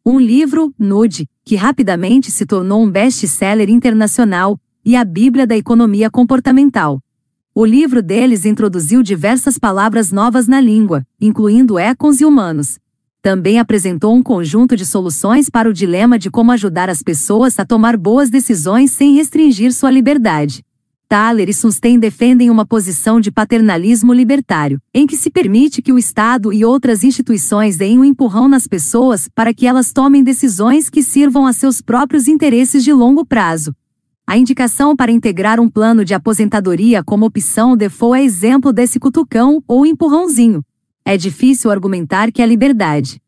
um 0.05 0.19
livro, 0.19 0.71
Nude, 0.77 1.27
que 1.45 1.55
rapidamente 1.55 2.31
se 2.31 2.43
tornou 2.43 2.83
um 2.83 2.89
best-seller 2.89 3.69
internacional, 3.69 4.59
e 4.83 4.95
a 4.95 5.05
Bíblia 5.05 5.45
da 5.45 5.55
Economia 5.55 6.09
Comportamental. 6.09 6.99
O 7.53 7.63
livro 7.63 8.01
deles 8.01 8.45
introduziu 8.45 9.03
diversas 9.03 9.57
palavras 9.57 10.11
novas 10.11 10.47
na 10.47 10.59
língua, 10.59 11.05
incluindo 11.21 11.77
econs 11.77 12.19
e 12.19 12.25
humanos. 12.25 12.79
Também 13.21 13.59
apresentou 13.59 14.15
um 14.15 14.23
conjunto 14.23 14.75
de 14.75 14.85
soluções 14.85 15.47
para 15.47 15.69
o 15.69 15.73
dilema 15.73 16.17
de 16.17 16.31
como 16.31 16.51
ajudar 16.51 16.89
as 16.89 17.03
pessoas 17.03 17.59
a 17.59 17.65
tomar 17.65 17.95
boas 17.95 18.29
decisões 18.29 18.91
sem 18.91 19.15
restringir 19.15 19.71
sua 19.71 19.91
liberdade. 19.91 20.63
Thaler 21.07 21.49
e 21.49 21.53
Sunstein 21.53 21.99
defendem 21.99 22.49
uma 22.49 22.65
posição 22.65 23.21
de 23.21 23.31
paternalismo 23.31 24.11
libertário, 24.11 24.81
em 24.93 25.05
que 25.05 25.15
se 25.15 25.29
permite 25.29 25.81
que 25.81 25.93
o 25.93 25.99
Estado 25.99 26.51
e 26.51 26.65
outras 26.65 27.03
instituições 27.03 27.77
deem 27.77 27.99
um 27.99 28.05
empurrão 28.05 28.47
nas 28.47 28.67
pessoas 28.67 29.29
para 29.33 29.53
que 29.53 29.67
elas 29.67 29.93
tomem 29.93 30.23
decisões 30.23 30.89
que 30.89 31.03
sirvam 31.03 31.45
a 31.45 31.53
seus 31.53 31.81
próprios 31.81 32.27
interesses 32.27 32.83
de 32.83 32.91
longo 32.91 33.25
prazo. 33.25 33.75
A 34.27 34.37
indicação 34.37 34.95
para 34.95 35.11
integrar 35.11 35.59
um 35.59 35.69
plano 35.69 36.03
de 36.03 36.15
aposentadoria 36.15 37.03
como 37.03 37.27
opção 37.27 37.77
default 37.77 38.19
é 38.19 38.23
exemplo 38.23 38.73
desse 38.73 38.99
cutucão 38.99 39.63
ou 39.67 39.85
empurrãozinho. 39.85 40.63
É 41.05 41.15
difícil 41.15 41.69
argumentar 41.69 42.31
que 42.31 42.41
a 42.41 42.45
liberdade 42.45 43.21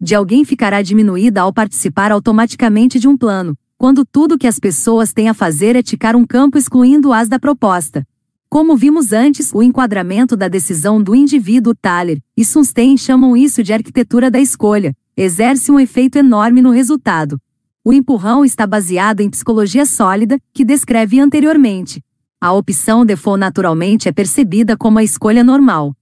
de 0.00 0.14
alguém 0.14 0.44
ficará 0.44 0.80
diminuída 0.80 1.40
ao 1.40 1.52
participar 1.52 2.12
automaticamente 2.12 3.00
de 3.00 3.08
um 3.08 3.16
plano, 3.16 3.58
quando 3.78 4.04
tudo 4.04 4.36
que 4.36 4.48
as 4.48 4.58
pessoas 4.58 5.12
têm 5.12 5.28
a 5.28 5.34
fazer 5.34 5.76
é 5.76 5.82
ticar 5.82 6.16
um 6.16 6.26
campo 6.26 6.58
excluindo-as 6.58 7.28
da 7.28 7.38
proposta. 7.38 8.04
Como 8.50 8.76
vimos 8.76 9.12
antes, 9.12 9.54
o 9.54 9.62
enquadramento 9.62 10.36
da 10.36 10.48
decisão 10.48 11.00
do 11.00 11.14
indivíduo 11.14 11.76
Thaler 11.76 12.20
e 12.36 12.44
Sunstein 12.44 12.96
chamam 12.96 13.36
isso 13.36 13.62
de 13.62 13.72
arquitetura 13.72 14.32
da 14.32 14.40
escolha, 14.40 14.96
exerce 15.16 15.70
um 15.70 15.78
efeito 15.78 16.18
enorme 16.18 16.60
no 16.60 16.70
resultado. 16.70 17.40
O 17.84 17.92
empurrão 17.92 18.44
está 18.44 18.66
baseado 18.66 19.20
em 19.20 19.30
psicologia 19.30 19.86
sólida, 19.86 20.40
que 20.52 20.64
descrevi 20.64 21.20
anteriormente. 21.20 22.02
A 22.40 22.52
opção 22.52 23.06
default 23.06 23.38
naturalmente 23.38 24.08
é 24.08 24.12
percebida 24.12 24.76
como 24.76 24.98
a 24.98 25.04
escolha 25.04 25.44
normal. 25.44 25.94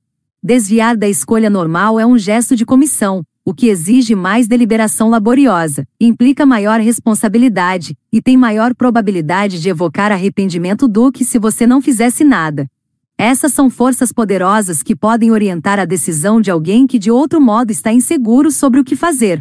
Desviar 0.42 0.96
da 0.96 1.08
escolha 1.08 1.50
normal 1.50 2.00
é 2.00 2.06
um 2.06 2.16
gesto 2.16 2.56
de 2.56 2.64
comissão, 2.64 3.22
o 3.48 3.54
que 3.54 3.68
exige 3.68 4.16
mais 4.16 4.48
deliberação 4.48 5.08
laboriosa, 5.08 5.86
implica 6.00 6.44
maior 6.44 6.80
responsabilidade 6.80 7.96
e 8.12 8.20
tem 8.20 8.36
maior 8.36 8.74
probabilidade 8.74 9.60
de 9.60 9.68
evocar 9.68 10.10
arrependimento 10.10 10.88
do 10.88 11.12
que 11.12 11.24
se 11.24 11.38
você 11.38 11.64
não 11.64 11.80
fizesse 11.80 12.24
nada. 12.24 12.68
Essas 13.16 13.52
são 13.52 13.70
forças 13.70 14.10
poderosas 14.10 14.82
que 14.82 14.96
podem 14.96 15.30
orientar 15.30 15.78
a 15.78 15.84
decisão 15.84 16.40
de 16.40 16.50
alguém 16.50 16.88
que 16.88 16.98
de 16.98 17.08
outro 17.08 17.40
modo 17.40 17.70
está 17.70 17.92
inseguro 17.92 18.50
sobre 18.50 18.80
o 18.80 18.84
que 18.84 18.96
fazer. 18.96 19.40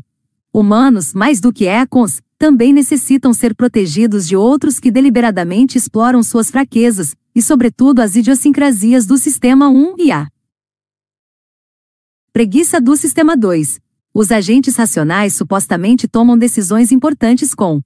Humanos, 0.54 1.12
mais 1.16 1.42
do 1.42 1.52
que 1.52 1.66
econs, 1.66 2.22
também 2.38 2.72
necessitam 2.72 3.34
ser 3.34 3.56
protegidos 3.56 4.28
de 4.28 4.36
outros 4.36 4.80
que 4.80 4.92
deliberadamente 4.92 5.80
exploram 5.80 6.22
suas 6.22 6.52
fraquezas, 6.52 7.16
e 7.34 7.42
sobretudo 7.42 8.02
as 8.02 8.16
idiosincrasias 8.16 9.08
do 9.08 9.18
sistema 9.18 9.68
1 9.68 9.96
e 9.98 10.12
A. 10.12 10.28
Preguiça 12.32 12.80
do 12.80 12.96
sistema 12.96 13.36
2. 13.36 13.80
Os 14.18 14.32
agentes 14.32 14.78
racionais 14.78 15.34
supostamente 15.36 16.08
tomam 16.08 16.38
decisões 16.38 16.90
importantes 16.90 17.54
com 17.54 17.82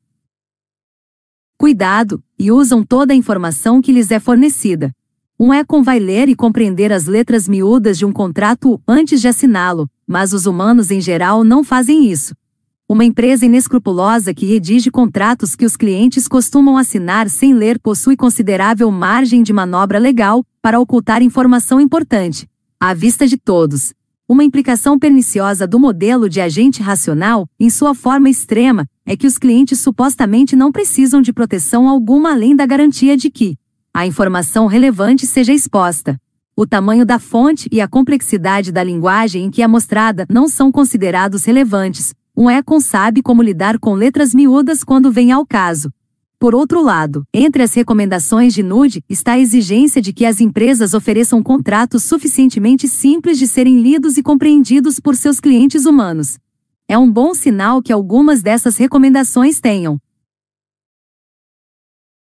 cuidado 1.57 2.23
e 2.37 2.51
usam 2.51 2.83
toda 2.83 3.13
a 3.13 3.15
informação 3.15 3.81
que 3.81 3.91
lhes 3.91 4.11
é 4.11 4.19
fornecida. 4.19 4.95
Um 5.39 5.51
Econ 5.51 5.81
vai 5.81 5.97
ler 5.97 6.29
e 6.29 6.35
compreender 6.35 6.93
as 6.93 7.07
letras 7.07 7.47
miúdas 7.47 7.97
de 7.97 8.05
um 8.05 8.11
contrato 8.11 8.79
antes 8.87 9.21
de 9.21 9.27
assiná-lo, 9.27 9.89
mas 10.05 10.31
os 10.31 10.45
humanos 10.45 10.91
em 10.91 11.01
geral 11.01 11.43
não 11.43 11.63
fazem 11.63 12.11
isso. 12.11 12.35
Uma 12.87 13.03
empresa 13.03 13.47
inescrupulosa 13.47 14.31
que 14.31 14.45
redige 14.45 14.91
contratos 14.91 15.55
que 15.55 15.65
os 15.65 15.75
clientes 15.75 16.27
costumam 16.27 16.77
assinar 16.77 17.27
sem 17.27 17.55
ler 17.55 17.79
possui 17.79 18.15
considerável 18.15 18.91
margem 18.91 19.41
de 19.41 19.51
manobra 19.51 19.97
legal 19.97 20.45
para 20.61 20.79
ocultar 20.79 21.23
informação 21.23 21.81
importante, 21.81 22.47
à 22.79 22.93
vista 22.93 23.25
de 23.25 23.35
todos. 23.35 23.95
Uma 24.29 24.43
implicação 24.43 24.99
perniciosa 24.99 25.65
do 25.65 25.79
modelo 25.79 26.29
de 26.29 26.39
agente 26.39 26.83
racional, 26.83 27.47
em 27.59 27.67
sua 27.67 27.95
forma 27.95 28.29
extrema, 28.29 28.85
é 29.03 29.17
que 29.17 29.25
os 29.25 29.39
clientes 29.39 29.79
supostamente 29.79 30.55
não 30.55 30.71
precisam 30.71 31.19
de 31.19 31.33
proteção 31.33 31.89
alguma 31.89 32.33
além 32.33 32.55
da 32.55 32.63
garantia 32.63 33.17
de 33.17 33.31
que 33.31 33.57
a 33.91 34.05
informação 34.05 34.67
relevante 34.67 35.25
seja 35.25 35.51
exposta. 35.51 36.15
O 36.55 36.67
tamanho 36.67 37.07
da 37.07 37.17
fonte 37.17 37.67
e 37.71 37.81
a 37.81 37.87
complexidade 37.87 38.71
da 38.71 38.83
linguagem 38.83 39.45
em 39.45 39.49
que 39.49 39.63
é 39.63 39.67
mostrada 39.67 40.27
não 40.29 40.47
são 40.47 40.71
considerados 40.71 41.43
relevantes, 41.45 42.13
um 42.37 42.51
Econ 42.51 42.79
sabe 42.79 43.23
como 43.23 43.41
lidar 43.41 43.79
com 43.79 43.95
letras 43.95 44.35
miúdas 44.35 44.83
quando 44.83 45.11
vem 45.11 45.31
ao 45.31 45.43
caso. 45.43 45.91
Por 46.39 46.55
outro 46.55 46.81
lado, 46.81 47.25
entre 47.33 47.61
as 47.61 47.73
recomendações 47.73 48.53
de 48.53 48.63
Nude 48.63 49.03
está 49.09 49.33
a 49.33 49.39
exigência 49.39 50.01
de 50.01 50.13
que 50.13 50.25
as 50.25 50.39
empresas 50.39 50.93
ofereçam 50.93 51.43
contratos 51.43 52.03
suficientemente 52.03 52.87
simples 52.87 53.37
de 53.37 53.45
serem 53.45 53.81
lidos 53.81 54.17
e 54.17 54.23
compreendidos 54.23 55.01
por 55.01 55.17
seus 55.17 55.41
clientes 55.41 55.85
humanos. 55.85 56.39
É 56.87 56.97
um 56.97 57.11
bom 57.11 57.33
sinal 57.33 57.81
que 57.81 57.91
algumas 57.91 58.41
dessas 58.41 58.77
recomendações 58.77 59.59
tenham 59.59 59.99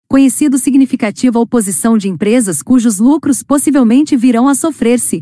conhecido 0.07 0.57
significativa 0.57 1.37
oposição 1.37 1.97
de 1.97 2.07
empresas 2.07 2.63
cujos 2.63 2.99
lucros 2.99 3.43
possivelmente 3.43 4.15
virão 4.15 4.47
a 4.47 4.55
sofrer-se. 4.55 5.21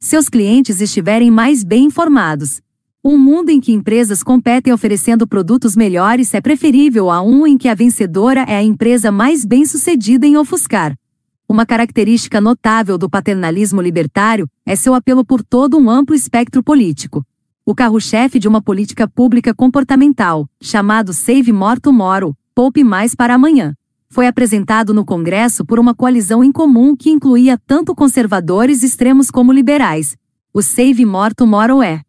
Seus 0.00 0.28
clientes 0.28 0.80
estiverem 0.80 1.30
mais 1.30 1.62
bem 1.62 1.84
informados. 1.84 2.60
Um 3.10 3.16
mundo 3.16 3.48
em 3.48 3.58
que 3.58 3.72
empresas 3.72 4.22
competem 4.22 4.70
oferecendo 4.70 5.26
produtos 5.26 5.74
melhores 5.74 6.34
é 6.34 6.42
preferível 6.42 7.10
a 7.10 7.22
um 7.22 7.46
em 7.46 7.56
que 7.56 7.66
a 7.66 7.74
vencedora 7.74 8.42
é 8.42 8.54
a 8.54 8.62
empresa 8.62 9.10
mais 9.10 9.46
bem-sucedida 9.46 10.26
em 10.26 10.36
ofuscar. 10.36 10.94
Uma 11.48 11.64
característica 11.64 12.38
notável 12.38 12.98
do 12.98 13.08
paternalismo 13.08 13.80
libertário 13.80 14.46
é 14.66 14.76
seu 14.76 14.92
apelo 14.92 15.24
por 15.24 15.42
todo 15.42 15.78
um 15.78 15.88
amplo 15.88 16.14
espectro 16.14 16.62
político. 16.62 17.24
O 17.64 17.74
carro-chefe 17.74 18.38
de 18.38 18.46
uma 18.46 18.60
política 18.60 19.08
pública 19.08 19.54
comportamental, 19.54 20.46
chamado 20.60 21.14
Save 21.14 21.50
More 21.50 21.80
Tomorrow, 21.80 22.36
Poupe 22.54 22.84
Mais 22.84 23.14
para 23.14 23.36
Amanhã, 23.36 23.74
foi 24.10 24.26
apresentado 24.26 24.92
no 24.92 25.02
Congresso 25.02 25.64
por 25.64 25.78
uma 25.78 25.94
coalizão 25.94 26.44
incomum 26.44 26.94
que 26.94 27.08
incluía 27.08 27.58
tanto 27.66 27.94
conservadores 27.94 28.82
extremos 28.82 29.30
como 29.30 29.50
liberais. 29.50 30.14
O 30.52 30.60
Save 30.60 31.06
More 31.06 31.34
Tomorrow 31.34 31.82
é 31.82 32.02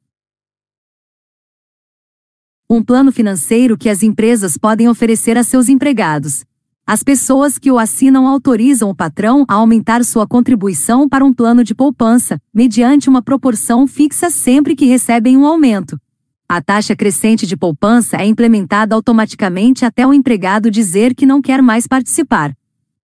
um 2.72 2.84
plano 2.84 3.12
financeiro 3.12 3.76
que 3.76 3.90
as 3.90 4.04
empresas 4.04 4.56
podem 4.56 4.88
oferecer 4.88 5.36
a 5.40 5.44
seus 5.44 5.70
empregados. 5.70 6.46
As 6.86 7.02
pessoas 7.02 7.58
que 7.58 7.72
o 7.72 7.80
assinam 7.80 8.28
autorizam 8.28 8.92
o 8.92 8.96
patrão 8.96 9.44
a 9.48 9.56
aumentar 9.56 10.04
sua 10.04 10.28
contribuição 10.28 11.10
para 11.10 11.26
um 11.26 11.34
plano 11.34 11.64
de 11.64 11.74
poupança, 11.74 12.40
mediante 12.54 13.10
uma 13.10 13.24
proporção 13.24 13.88
fixa 13.88 14.30
sempre 14.30 14.76
que 14.76 14.86
recebem 14.86 15.36
um 15.36 15.48
aumento. 15.48 16.00
A 16.48 16.62
taxa 16.62 16.96
crescente 16.96 17.48
de 17.48 17.58
poupança 17.58 18.18
é 18.18 18.26
implementada 18.26 18.94
automaticamente 18.94 19.84
até 19.84 20.06
o 20.06 20.14
empregado 20.14 20.70
dizer 20.70 21.16
que 21.16 21.26
não 21.26 21.42
quer 21.42 21.64
mais 21.64 21.88
participar. 21.88 22.56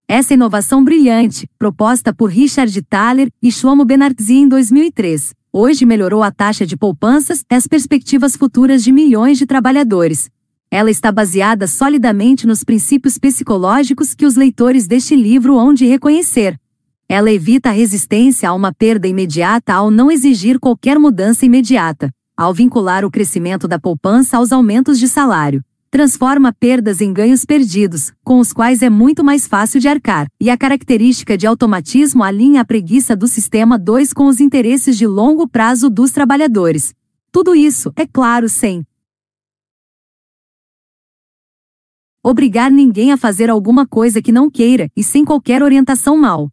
Essa 0.07 0.35
inovação 0.35 0.83
brilhante, 0.83 1.49
proposta 1.57 2.13
por 2.13 2.29
Richard 2.29 2.79
Thaler 2.83 3.31
e 3.41 3.51
Shlomo 3.51 3.83
Benartzi 3.83 4.35
em 4.35 4.47
2003, 4.47 5.33
hoje 5.57 5.85
melhorou 5.85 6.21
a 6.21 6.31
taxa 6.31 6.65
de 6.65 6.75
poupanças 6.75 7.45
e 7.49 7.55
as 7.55 7.65
perspectivas 7.65 8.35
futuras 8.35 8.83
de 8.83 8.91
milhões 8.91 9.37
de 9.37 9.45
trabalhadores. 9.45 10.29
Ela 10.69 10.91
está 10.91 11.13
baseada 11.13 11.65
solidamente 11.65 12.45
nos 12.45 12.61
princípios 12.61 13.17
psicológicos 13.17 14.13
que 14.13 14.25
os 14.25 14.35
leitores 14.35 14.85
deste 14.85 15.15
livro 15.15 15.57
hão 15.57 15.73
de 15.73 15.85
reconhecer. 15.85 16.59
Ela 17.07 17.31
evita 17.31 17.69
a 17.69 17.71
resistência 17.71 18.49
a 18.49 18.53
uma 18.53 18.73
perda 18.73 19.07
imediata 19.07 19.73
ao 19.73 19.89
não 19.89 20.11
exigir 20.11 20.59
qualquer 20.59 20.99
mudança 20.99 21.45
imediata, 21.45 22.11
ao 22.35 22.53
vincular 22.53 23.05
o 23.05 23.11
crescimento 23.11 23.65
da 23.65 23.79
poupança 23.79 24.35
aos 24.35 24.51
aumentos 24.51 24.99
de 24.99 25.07
salário 25.07 25.63
transforma 25.95 26.51
perdas 26.51 26.99
em 26.99 27.13
ganhos 27.13 27.45
perdidos, 27.45 28.11
com 28.21 28.39
os 28.41 28.51
quais 28.51 28.81
é 28.81 28.89
muito 28.89 29.23
mais 29.23 29.47
fácil 29.47 29.79
de 29.79 29.87
arcar, 29.87 30.27
e 30.37 30.49
a 30.49 30.57
característica 30.57 31.37
de 31.37 31.47
automatismo 31.47 32.21
alinha 32.21 32.59
a 32.59 32.65
preguiça 32.65 33.15
do 33.15 33.29
sistema 33.29 33.79
2 33.79 34.11
com 34.11 34.25
os 34.25 34.41
interesses 34.41 34.97
de 34.97 35.07
longo 35.07 35.47
prazo 35.47 35.89
dos 35.89 36.11
trabalhadores. 36.11 36.93
Tudo 37.31 37.55
isso, 37.55 37.93
é 37.95 38.05
claro, 38.05 38.49
sem 38.49 38.85
obrigar 42.21 42.69
ninguém 42.69 43.13
a 43.13 43.17
fazer 43.17 43.49
alguma 43.49 43.87
coisa 43.87 44.21
que 44.21 44.33
não 44.33 44.51
queira 44.51 44.91
e 44.97 45.01
sem 45.01 45.23
qualquer 45.23 45.63
orientação 45.63 46.17
mal 46.17 46.51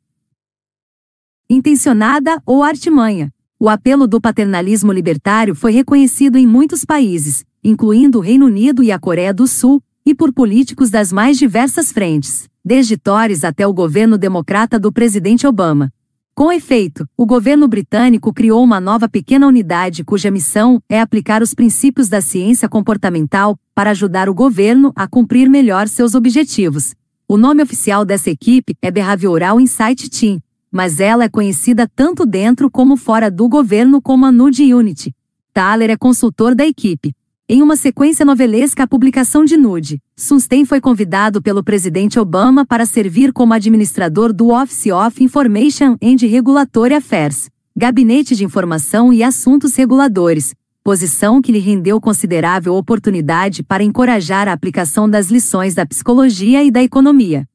intencionada 1.51 2.41
ou 2.47 2.63
artimanha. 2.63 3.29
O 3.59 3.69
apelo 3.69 4.07
do 4.07 4.21
paternalismo 4.21 4.93
libertário 4.93 5.53
foi 5.57 5.73
reconhecido 5.73 6.39
em 6.39 6.47
muitos 6.47 6.85
países, 6.85 7.45
incluindo 7.63 8.19
o 8.19 8.21
Reino 8.21 8.47
Unido 8.47 8.83
e 8.83 8.91
a 8.91 8.99
Coreia 8.99 9.33
do 9.33 9.47
Sul, 9.47 9.83
e 10.05 10.15
por 10.15 10.33
políticos 10.33 10.91
das 10.91 11.13
mais 11.13 11.39
diversas 11.39 11.93
frentes, 11.93 12.49
desde 12.65 12.97
Tories 12.97 13.45
até 13.45 13.67
o 13.67 13.73
governo 13.73 14.19
democrata 14.19 14.79
do 14.79 14.93
presidente 14.93 15.47
Obama. 15.47 15.93
Com 16.35 16.51
efeito, 16.51 17.07
o 17.17 17.27
governo 17.27 17.69
britânico 17.69 18.33
criou 18.33 18.65
uma 18.65 18.81
nova 18.81 19.07
pequena 19.09 19.47
unidade 19.47 20.03
cuja 20.03 20.31
missão 20.31 20.83
é 20.89 20.99
aplicar 20.99 21.43
os 21.43 21.53
princípios 21.53 22.09
da 22.09 22.23
ciência 22.23 22.69
comportamental 22.69 23.57
para 23.75 23.91
ajudar 23.91 24.31
o 24.31 24.35
governo 24.35 24.93
a 24.97 25.07
cumprir 25.07 25.49
melhor 25.49 25.87
seus 25.89 26.15
objetivos. 26.15 26.95
O 27.29 27.37
nome 27.37 27.63
oficial 27.63 28.05
dessa 28.05 28.31
equipe 28.31 28.75
é 28.81 28.91
Behavioral 28.91 29.61
Insight 29.61 30.09
Team, 30.09 30.41
mas 30.71 31.01
ela 31.01 31.25
é 31.25 31.29
conhecida 31.29 31.87
tanto 31.95 32.25
dentro 32.25 32.71
como 32.71 32.97
fora 32.97 33.31
do 33.31 33.47
governo 33.47 34.01
como 34.01 34.25
a 34.25 34.33
Nude 34.33 34.73
Unity. 34.73 35.15
Thaler 35.53 35.91
é 35.91 35.97
consultor 35.99 36.55
da 36.55 36.67
equipe. 36.67 37.15
Em 37.55 37.63
uma 37.63 37.77
sequência 37.77 38.25
novelesca 38.25 38.85
à 38.85 38.87
publicação 38.87 39.45
de 39.45 39.59
Nude, 39.59 40.01
Sunstein 40.17 40.65
foi 40.65 40.81
convidado 40.81 41.43
pelo 41.43 41.63
presidente 41.63 42.19
Obama 42.19 42.65
para 42.65 42.87
servir 42.87 43.31
como 43.31 43.53
administrador 43.53 44.33
do 44.33 44.49
Office 44.49 44.87
of 44.87 45.23
Information 45.23 45.99
and 46.03 46.17
Regulatory 46.19 46.95
Affairs, 46.95 47.51
Gabinete 47.77 48.35
de 48.35 48.43
Informação 48.43 49.13
e 49.13 49.23
Assuntos 49.23 49.77
Reguladores, 49.77 50.55
posição 50.83 51.43
que 51.43 51.53
lhe 51.53 51.59
rendeu 51.59 52.01
considerável 52.01 52.75
oportunidade 52.75 53.63
para 53.63 53.85
encorajar 53.85 54.49
a 54.49 54.55
aplicação 54.55 55.07
das 55.07 55.31
lições 55.31 55.75
da 55.75 55.85
psicologia 55.85 56.65
e 56.65 56.71
da 56.71 56.83
economia 56.83 57.47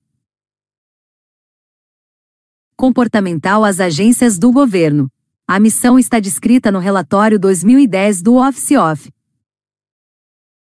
comportamental 2.76 3.66
às 3.66 3.80
agências 3.80 4.38
do 4.38 4.52
governo. 4.52 5.10
A 5.48 5.60
missão 5.60 5.98
está 5.98 6.20
descrita 6.20 6.72
no 6.72 6.78
relatório 6.78 7.40
2010 7.40 8.22
do 8.22 8.36
Office 8.36 8.78
of 8.78 9.17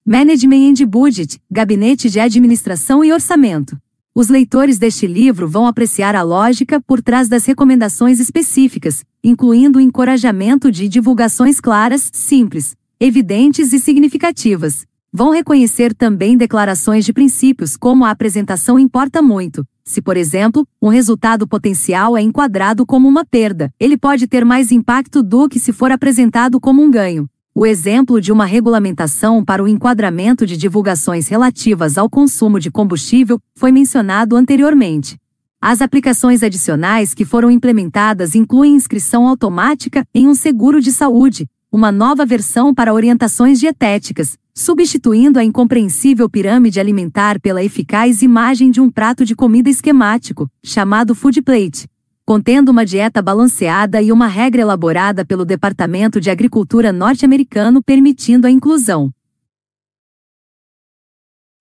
Management 0.07 0.81
and 0.83 0.87
Budget, 0.87 1.39
Gabinete 1.51 2.09
de 2.09 2.19
Administração 2.19 3.05
e 3.05 3.13
Orçamento. 3.13 3.77
Os 4.15 4.29
leitores 4.29 4.79
deste 4.79 5.07
livro 5.07 5.47
vão 5.47 5.67
apreciar 5.67 6.17
a 6.17 6.23
lógica 6.23 6.81
por 6.81 7.03
trás 7.03 7.29
das 7.29 7.45
recomendações 7.45 8.19
específicas, 8.19 9.05
incluindo 9.23 9.79
o 9.79 9.81
encorajamento 9.81 10.73
de 10.73 10.89
divulgações 10.89 11.61
claras, 11.61 12.11
simples, 12.15 12.75
evidentes 12.99 13.75
e 13.75 13.79
significativas. 13.79 14.87
Vão 15.13 15.31
reconhecer 15.31 15.95
também 15.95 16.35
declarações 16.35 17.05
de 17.05 17.13
princípios 17.13 17.77
como 17.77 18.05
a 18.07 18.11
apresentação 18.11 18.79
importa 18.79 19.21
muito. 19.21 19.67
Se, 19.85 20.01
por 20.01 20.17
exemplo, 20.17 20.67
um 20.81 20.89
resultado 20.89 21.47
potencial 21.47 22.17
é 22.17 22.23
enquadrado 22.23 22.87
como 22.87 23.07
uma 23.07 23.25
perda, 23.25 23.71
ele 23.79 23.99
pode 23.99 24.27
ter 24.27 24.47
mais 24.47 24.73
impacto 24.73 25.23
do 25.23 25.47
que 25.49 25.61
se 25.61 25.73
for 25.75 25.93
apresentado 25.93 26.59
como 26.59 26.83
um 26.83 26.91
ganho. 26.91 27.29
O 27.61 27.67
exemplo 27.67 28.23
de 28.23 28.33
uma 28.33 28.47
regulamentação 28.47 29.45
para 29.45 29.63
o 29.63 29.69
enquadramento 29.69 30.47
de 30.47 30.57
divulgações 30.57 31.29
relativas 31.29 31.99
ao 31.99 32.09
consumo 32.09 32.59
de 32.59 32.71
combustível 32.71 33.39
foi 33.55 33.71
mencionado 33.71 34.35
anteriormente. 34.35 35.19
As 35.61 35.83
aplicações 35.83 36.43
adicionais 36.43 37.13
que 37.13 37.27
foram 37.27 37.51
implementadas 37.51 38.35
incluem 38.35 38.75
inscrição 38.75 39.29
automática 39.29 40.07
em 40.15 40.27
um 40.27 40.35
seguro 40.35 40.81
de 40.81 40.91
saúde, 40.91 41.47
uma 41.71 41.93
nova 41.93 42.25
versão 42.25 42.73
para 42.75 42.95
orientações 42.95 43.61
dietéticas, 43.61 44.39
substituindo 44.55 45.39
a 45.39 45.45
incompreensível 45.45 46.31
pirâmide 46.31 46.81
alimentar 46.81 47.39
pela 47.39 47.63
eficaz 47.63 48.23
imagem 48.23 48.71
de 48.71 48.81
um 48.81 48.89
prato 48.89 49.23
de 49.23 49.37
comida 49.37 49.69
esquemático, 49.69 50.49
chamado 50.65 51.15
Food 51.15 51.43
Plate, 51.43 51.87
contendo 52.31 52.69
uma 52.69 52.87
dieta 52.87 53.21
balanceada 53.21 54.01
e 54.01 54.13
uma 54.13 54.29
regra 54.29 54.63
elaborada 54.63 55.25
pelo 55.25 55.45
Departamento 55.45 56.21
de 56.21 56.31
Agricultura 56.31 56.93
norte-americano 56.93 57.83
permitindo 57.83 58.47
a 58.47 58.51
inclusão 58.53 59.13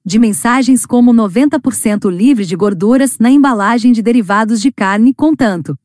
de 0.05 0.19
mensagens 0.19 0.85
como 0.85 1.11
90% 1.11 2.15
livre 2.15 2.45
de 2.45 2.55
gorduras 2.55 3.17
na 3.17 3.31
embalagem 3.31 3.91
de 3.91 4.03
derivados 4.03 4.61
de 4.61 4.71
carne, 4.71 5.11
contanto 5.11 5.75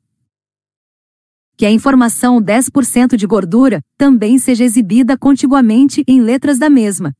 que 1.56 1.65
a 1.65 1.70
informação 1.70 2.38
10% 2.38 3.17
de 3.17 3.26
gordura 3.26 3.83
também 3.97 4.36
seja 4.36 4.65
exibida 4.65 5.17
contiguamente 5.17 6.04
em 6.06 6.20
letras 6.20 6.58
da 6.58 6.68
mesma 6.68 7.17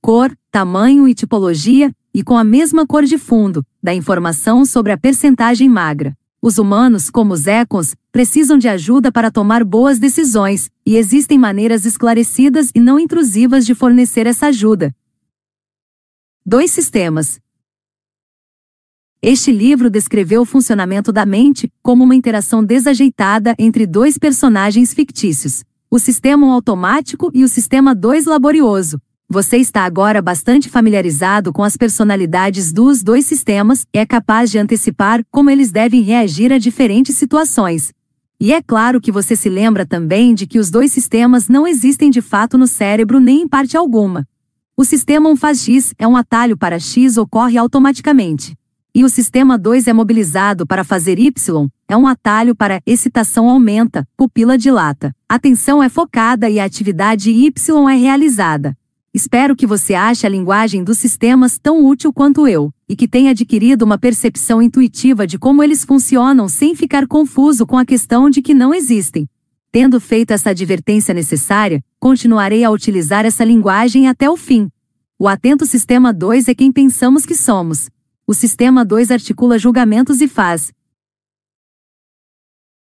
cor, 0.00 0.34
tamanho 0.50 1.06
e 1.06 1.14
tipologia, 1.14 1.94
e 2.14 2.22
com 2.22 2.38
a 2.38 2.44
mesma 2.44 2.86
cor 2.86 3.04
de 3.04 3.18
fundo, 3.18 3.66
da 3.82 3.92
informação 3.92 4.64
sobre 4.64 4.92
a 4.92 4.96
percentagem 4.96 5.68
magra. 5.68 6.16
Os 6.40 6.58
humanos, 6.58 7.10
como 7.10 7.34
os 7.34 7.48
econs, 7.48 7.96
precisam 8.12 8.56
de 8.56 8.68
ajuda 8.68 9.10
para 9.10 9.30
tomar 9.30 9.64
boas 9.64 9.98
decisões, 9.98 10.70
e 10.86 10.96
existem 10.96 11.36
maneiras 11.36 11.84
esclarecidas 11.84 12.70
e 12.74 12.78
não 12.78 13.00
intrusivas 13.00 13.66
de 13.66 13.74
fornecer 13.74 14.26
essa 14.26 14.46
ajuda. 14.46 14.94
Dois 16.46 16.70
sistemas, 16.70 17.40
este 19.26 19.50
livro 19.50 19.88
descreveu 19.88 20.42
o 20.42 20.44
funcionamento 20.44 21.10
da 21.10 21.24
mente 21.24 21.72
como 21.82 22.04
uma 22.04 22.14
interação 22.14 22.62
desajeitada 22.62 23.54
entre 23.58 23.86
dois 23.86 24.18
personagens 24.18 24.92
fictícios, 24.92 25.64
o 25.90 25.98
sistema 25.98 26.52
automático 26.52 27.30
e 27.32 27.42
o 27.42 27.48
sistema 27.48 27.94
2 27.94 28.26
laborioso. 28.26 29.00
Você 29.34 29.56
está 29.56 29.82
agora 29.82 30.22
bastante 30.22 30.68
familiarizado 30.68 31.52
com 31.52 31.64
as 31.64 31.76
personalidades 31.76 32.72
dos 32.72 33.02
dois 33.02 33.26
sistemas 33.26 33.84
e 33.92 33.98
é 33.98 34.06
capaz 34.06 34.48
de 34.48 34.60
antecipar 34.60 35.24
como 35.28 35.50
eles 35.50 35.72
devem 35.72 36.02
reagir 36.02 36.52
a 36.52 36.58
diferentes 36.58 37.16
situações. 37.16 37.92
E 38.38 38.52
é 38.52 38.62
claro 38.62 39.00
que 39.00 39.10
você 39.10 39.34
se 39.34 39.48
lembra 39.48 39.84
também 39.84 40.36
de 40.36 40.46
que 40.46 40.60
os 40.60 40.70
dois 40.70 40.92
sistemas 40.92 41.48
não 41.48 41.66
existem 41.66 42.12
de 42.12 42.22
fato 42.22 42.56
no 42.56 42.68
cérebro 42.68 43.18
nem 43.18 43.42
em 43.42 43.48
parte 43.48 43.76
alguma. 43.76 44.24
O 44.76 44.84
sistema 44.84 45.28
1 45.28 45.34
faz 45.34 45.64
X 45.64 45.92
é 45.98 46.06
um 46.06 46.16
atalho 46.16 46.56
para 46.56 46.78
X 46.78 47.16
ocorre 47.16 47.58
automaticamente 47.58 48.56
e 48.94 49.02
o 49.02 49.08
sistema 49.08 49.58
2 49.58 49.88
é 49.88 49.92
mobilizado 49.92 50.64
para 50.64 50.84
fazer 50.84 51.18
Y, 51.18 51.68
é 51.88 51.96
um 51.96 52.06
atalho 52.06 52.54
para 52.54 52.80
excitação 52.86 53.50
aumenta, 53.50 54.06
pupila 54.16 54.56
dilata. 54.56 55.12
Atenção 55.28 55.82
é 55.82 55.88
focada 55.88 56.48
e 56.48 56.60
a 56.60 56.64
atividade 56.64 57.32
Y 57.32 57.90
é 57.90 57.96
realizada. 57.96 58.76
Espero 59.14 59.54
que 59.54 59.64
você 59.64 59.94
ache 59.94 60.26
a 60.26 60.28
linguagem 60.28 60.82
dos 60.82 60.98
sistemas 60.98 61.56
tão 61.56 61.86
útil 61.86 62.12
quanto 62.12 62.48
eu, 62.48 62.74
e 62.88 62.96
que 62.96 63.06
tenha 63.06 63.30
adquirido 63.30 63.82
uma 63.82 63.96
percepção 63.96 64.60
intuitiva 64.60 65.24
de 65.24 65.38
como 65.38 65.62
eles 65.62 65.84
funcionam 65.84 66.48
sem 66.48 66.74
ficar 66.74 67.06
confuso 67.06 67.64
com 67.64 67.78
a 67.78 67.84
questão 67.84 68.28
de 68.28 68.42
que 68.42 68.52
não 68.52 68.74
existem. 68.74 69.28
Tendo 69.70 70.00
feito 70.00 70.32
essa 70.32 70.50
advertência 70.50 71.14
necessária, 71.14 71.80
continuarei 72.00 72.64
a 72.64 72.70
utilizar 72.72 73.24
essa 73.24 73.44
linguagem 73.44 74.08
até 74.08 74.28
o 74.28 74.36
fim. 74.36 74.68
O 75.16 75.28
atento 75.28 75.64
sistema 75.64 76.12
2 76.12 76.48
é 76.48 76.54
quem 76.54 76.72
pensamos 76.72 77.24
que 77.24 77.36
somos, 77.36 77.88
o 78.26 78.34
sistema 78.34 78.84
2 78.84 79.12
articula 79.12 79.60
julgamentos 79.60 80.20
e 80.20 80.26
faz 80.26 80.72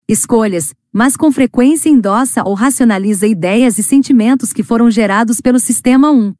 escolhas, 0.08 0.72
mas 0.94 1.16
com 1.16 1.32
frequência 1.32 1.88
endossa 1.90 2.44
ou 2.44 2.54
racionaliza 2.54 3.26
ideias 3.26 3.78
e 3.78 3.82
sentimentos 3.82 4.52
que 4.52 4.62
foram 4.62 4.88
gerados 4.88 5.40
pelo 5.40 5.58
sistema 5.58 6.12
1. 6.12 6.32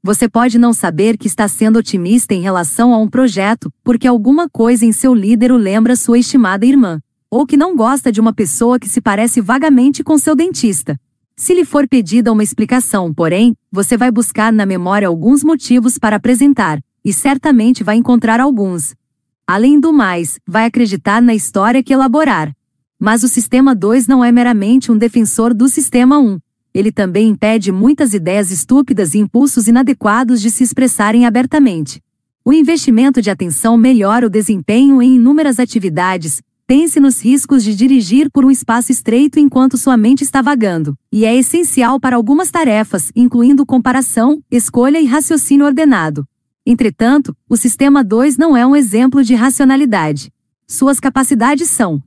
Você 0.00 0.28
pode 0.28 0.60
não 0.60 0.72
saber 0.72 1.18
que 1.18 1.26
está 1.26 1.48
sendo 1.48 1.80
otimista 1.80 2.32
em 2.32 2.40
relação 2.40 2.94
a 2.94 2.98
um 2.98 3.08
projeto, 3.08 3.68
porque 3.82 4.06
alguma 4.06 4.48
coisa 4.48 4.86
em 4.86 4.92
seu 4.92 5.12
líder 5.12 5.50
o 5.50 5.56
lembra 5.56 5.96
sua 5.96 6.20
estimada 6.20 6.64
irmã, 6.64 7.00
ou 7.28 7.44
que 7.44 7.56
não 7.56 7.74
gosta 7.74 8.12
de 8.12 8.20
uma 8.20 8.32
pessoa 8.32 8.78
que 8.78 8.88
se 8.88 9.00
parece 9.00 9.40
vagamente 9.40 10.04
com 10.04 10.16
seu 10.16 10.36
dentista. 10.36 10.96
Se 11.34 11.52
lhe 11.52 11.64
for 11.64 11.88
pedida 11.88 12.32
uma 12.32 12.44
explicação, 12.44 13.12
porém, 13.12 13.56
você 13.72 13.96
vai 13.96 14.12
buscar 14.12 14.52
na 14.52 14.64
memória 14.64 15.08
alguns 15.08 15.42
motivos 15.42 15.98
para 15.98 16.14
apresentar, 16.14 16.78
e 17.04 17.12
certamente 17.12 17.82
vai 17.82 17.96
encontrar 17.96 18.38
alguns. 18.38 18.94
Além 19.44 19.80
do 19.80 19.92
mais, 19.92 20.38
vai 20.46 20.64
acreditar 20.64 21.20
na 21.20 21.34
história 21.34 21.82
que 21.82 21.92
elaborar. 21.92 22.54
Mas 22.98 23.22
o 23.22 23.28
sistema 23.28 23.74
2 23.74 24.06
não 24.06 24.24
é 24.24 24.32
meramente 24.32 24.90
um 24.90 24.96
defensor 24.96 25.52
do 25.52 25.68
sistema 25.68 26.18
1. 26.18 26.38
Ele 26.72 26.90
também 26.90 27.28
impede 27.28 27.70
muitas 27.70 28.14
ideias 28.14 28.50
estúpidas 28.50 29.14
e 29.14 29.18
impulsos 29.18 29.68
inadequados 29.68 30.40
de 30.40 30.50
se 30.50 30.64
expressarem 30.64 31.26
abertamente. 31.26 32.02
O 32.44 32.52
investimento 32.52 33.20
de 33.20 33.30
atenção 33.30 33.76
melhora 33.76 34.26
o 34.26 34.30
desempenho 34.30 35.02
em 35.02 35.16
inúmeras 35.16 35.58
atividades, 35.58 36.40
pense 36.66 36.98
nos 36.98 37.22
riscos 37.22 37.62
de 37.62 37.74
dirigir 37.74 38.30
por 38.30 38.44
um 38.44 38.50
espaço 38.50 38.90
estreito 38.90 39.38
enquanto 39.38 39.76
sua 39.76 39.96
mente 39.96 40.22
está 40.22 40.40
vagando, 40.40 40.96
e 41.12 41.24
é 41.24 41.36
essencial 41.36 42.00
para 42.00 42.16
algumas 42.16 42.50
tarefas, 42.50 43.12
incluindo 43.14 43.66
comparação, 43.66 44.42
escolha 44.50 45.00
e 45.00 45.06
raciocínio 45.06 45.66
ordenado. 45.66 46.26
Entretanto, 46.64 47.36
o 47.48 47.56
sistema 47.56 48.02
2 48.02 48.36
não 48.36 48.56
é 48.56 48.66
um 48.66 48.74
exemplo 48.74 49.22
de 49.22 49.34
racionalidade. 49.34 50.32
Suas 50.66 50.98
capacidades 50.98 51.70
são 51.70 52.02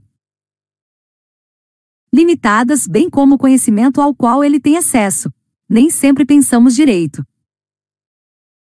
limitadas, 2.13 2.87
bem 2.87 3.09
como 3.09 3.35
o 3.35 3.37
conhecimento 3.37 4.01
ao 4.01 4.13
qual 4.13 4.43
ele 4.43 4.59
tem 4.59 4.77
acesso. 4.77 5.31
Nem 5.69 5.89
sempre 5.89 6.25
pensamos 6.25 6.75
direito. 6.75 7.23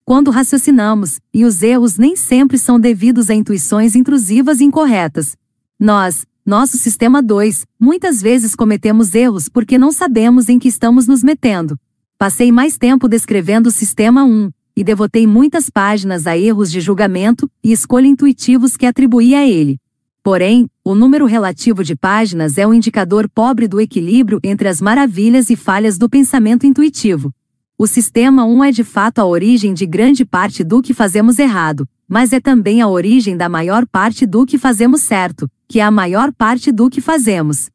Quando 0.04 0.30
raciocinamos, 0.30 1.20
e 1.32 1.44
os 1.44 1.62
erros 1.62 1.96
nem 1.96 2.16
sempre 2.16 2.58
são 2.58 2.78
devidos 2.78 3.30
a 3.30 3.34
intuições 3.34 3.94
intrusivas 3.94 4.60
e 4.60 4.64
incorretas. 4.64 5.36
Nós, 5.78 6.26
nosso 6.44 6.76
sistema 6.76 7.22
2, 7.22 7.64
muitas 7.78 8.20
vezes 8.20 8.54
cometemos 8.54 9.14
erros 9.14 9.48
porque 9.48 9.78
não 9.78 9.92
sabemos 9.92 10.48
em 10.48 10.58
que 10.58 10.68
estamos 10.68 11.06
nos 11.06 11.22
metendo. 11.22 11.78
Passei 12.18 12.50
mais 12.50 12.76
tempo 12.76 13.08
descrevendo 13.08 13.68
o 13.68 13.72
sistema 13.72 14.24
1, 14.24 14.50
e 14.76 14.82
devotei 14.82 15.26
muitas 15.26 15.68
páginas 15.68 16.26
a 16.26 16.36
erros 16.36 16.70
de 16.70 16.80
julgamento 16.80 17.50
e 17.62 17.72
escolha 17.72 18.06
intuitivos 18.06 18.76
que 18.76 18.86
atribuí 18.86 19.34
a 19.34 19.46
ele. 19.46 19.78
Porém, 20.24 20.70
o 20.84 20.94
número 20.94 21.26
relativo 21.26 21.82
de 21.82 21.96
páginas 21.96 22.56
é 22.56 22.64
um 22.64 22.72
indicador 22.72 23.28
pobre 23.28 23.66
do 23.66 23.80
equilíbrio 23.80 24.38
entre 24.44 24.68
as 24.68 24.80
maravilhas 24.80 25.50
e 25.50 25.56
falhas 25.56 25.98
do 25.98 26.08
pensamento 26.08 26.64
intuitivo. 26.64 27.34
O 27.76 27.88
sistema 27.88 28.44
1 28.44 28.64
é 28.64 28.70
de 28.70 28.84
fato 28.84 29.18
a 29.18 29.26
origem 29.26 29.74
de 29.74 29.84
grande 29.84 30.24
parte 30.24 30.62
do 30.62 30.80
que 30.80 30.94
fazemos 30.94 31.40
errado, 31.40 31.88
mas 32.06 32.32
é 32.32 32.38
também 32.38 32.80
a 32.80 32.86
origem 32.86 33.36
da 33.36 33.48
maior 33.48 33.84
parte 33.84 34.24
do 34.24 34.46
que 34.46 34.58
fazemos 34.58 35.00
certo, 35.00 35.50
que 35.66 35.80
é 35.80 35.82
a 35.82 35.90
maior 35.90 36.32
parte 36.32 36.70
do 36.70 36.88
que 36.88 37.00
fazemos. 37.00 37.68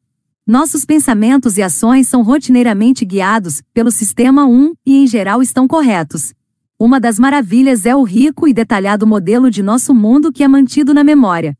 Nossos 0.46 0.86
pensamentos 0.86 1.58
e 1.58 1.62
ações 1.62 2.08
são 2.08 2.22
rotineiramente 2.22 3.04
guiados 3.04 3.60
pelo 3.74 3.90
sistema 3.90 4.46
1 4.46 4.72
e 4.86 4.96
em 5.02 5.06
geral 5.06 5.42
estão 5.42 5.68
corretos. 5.68 6.32
Uma 6.78 6.98
das 6.98 7.18
maravilhas 7.18 7.84
é 7.84 7.94
o 7.94 8.02
rico 8.04 8.48
e 8.48 8.54
detalhado 8.54 9.06
modelo 9.06 9.50
de 9.50 9.62
nosso 9.62 9.94
mundo 9.94 10.32
que 10.32 10.42
é 10.42 10.48
mantido 10.48 10.94
na 10.94 11.04
memória. 11.04 11.54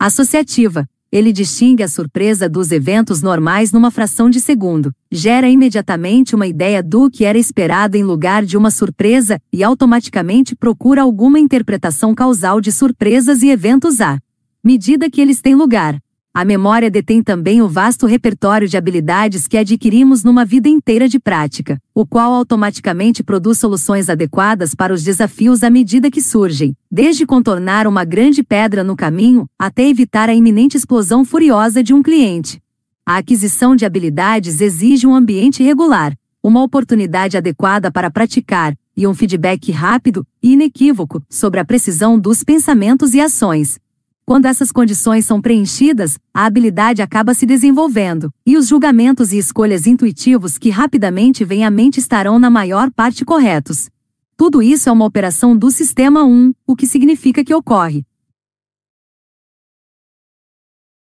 Associativa. 0.00 0.88
Ele 1.10 1.32
distingue 1.32 1.82
a 1.82 1.88
surpresa 1.88 2.48
dos 2.48 2.70
eventos 2.70 3.20
normais 3.20 3.72
numa 3.72 3.90
fração 3.90 4.30
de 4.30 4.40
segundo, 4.40 4.92
gera 5.10 5.48
imediatamente 5.48 6.36
uma 6.36 6.46
ideia 6.46 6.80
do 6.84 7.10
que 7.10 7.24
era 7.24 7.36
esperado 7.36 7.96
em 7.96 8.04
lugar 8.04 8.44
de 8.44 8.56
uma 8.56 8.70
surpresa 8.70 9.40
e 9.52 9.64
automaticamente 9.64 10.54
procura 10.54 11.02
alguma 11.02 11.40
interpretação 11.40 12.14
causal 12.14 12.60
de 12.60 12.70
surpresas 12.70 13.42
e 13.42 13.48
eventos 13.48 14.00
à 14.00 14.20
medida 14.62 15.10
que 15.10 15.20
eles 15.20 15.40
têm 15.40 15.56
lugar. 15.56 15.98
A 16.38 16.44
memória 16.44 16.88
detém 16.88 17.20
também 17.20 17.60
o 17.60 17.68
vasto 17.68 18.06
repertório 18.06 18.68
de 18.68 18.76
habilidades 18.76 19.48
que 19.48 19.58
adquirimos 19.58 20.22
numa 20.22 20.44
vida 20.44 20.68
inteira 20.68 21.08
de 21.08 21.18
prática, 21.18 21.82
o 21.92 22.06
qual 22.06 22.32
automaticamente 22.32 23.24
produz 23.24 23.58
soluções 23.58 24.08
adequadas 24.08 24.72
para 24.72 24.94
os 24.94 25.02
desafios 25.02 25.64
à 25.64 25.68
medida 25.68 26.12
que 26.12 26.22
surgem, 26.22 26.76
desde 26.88 27.26
contornar 27.26 27.88
uma 27.88 28.04
grande 28.04 28.44
pedra 28.44 28.84
no 28.84 28.94
caminho 28.94 29.48
até 29.58 29.88
evitar 29.88 30.28
a 30.28 30.32
iminente 30.32 30.76
explosão 30.76 31.24
furiosa 31.24 31.82
de 31.82 31.92
um 31.92 32.04
cliente. 32.04 32.62
A 33.04 33.16
aquisição 33.16 33.74
de 33.74 33.84
habilidades 33.84 34.60
exige 34.60 35.08
um 35.08 35.16
ambiente 35.16 35.64
regular, 35.64 36.16
uma 36.40 36.62
oportunidade 36.62 37.36
adequada 37.36 37.90
para 37.90 38.12
praticar, 38.12 38.76
e 38.96 39.08
um 39.08 39.12
feedback 39.12 39.72
rápido 39.72 40.24
e 40.40 40.52
inequívoco 40.52 41.20
sobre 41.28 41.58
a 41.58 41.64
precisão 41.64 42.16
dos 42.16 42.44
pensamentos 42.44 43.12
e 43.12 43.20
ações. 43.20 43.80
Quando 44.28 44.44
essas 44.44 44.70
condições 44.70 45.24
são 45.24 45.40
preenchidas, 45.40 46.18
a 46.34 46.44
habilidade 46.44 47.00
acaba 47.00 47.32
se 47.32 47.46
desenvolvendo, 47.46 48.30
e 48.44 48.58
os 48.58 48.68
julgamentos 48.68 49.32
e 49.32 49.38
escolhas 49.38 49.86
intuitivos 49.86 50.58
que 50.58 50.68
rapidamente 50.68 51.46
vêm 51.46 51.64
à 51.64 51.70
mente 51.70 51.98
estarão 51.98 52.38
na 52.38 52.50
maior 52.50 52.90
parte 52.90 53.24
corretos. 53.24 53.88
Tudo 54.36 54.62
isso 54.62 54.86
é 54.86 54.92
uma 54.92 55.06
operação 55.06 55.56
do 55.56 55.70
sistema 55.70 56.24
1, 56.24 56.52
o 56.66 56.76
que 56.76 56.86
significa 56.86 57.42
que 57.42 57.54
ocorre 57.54 58.04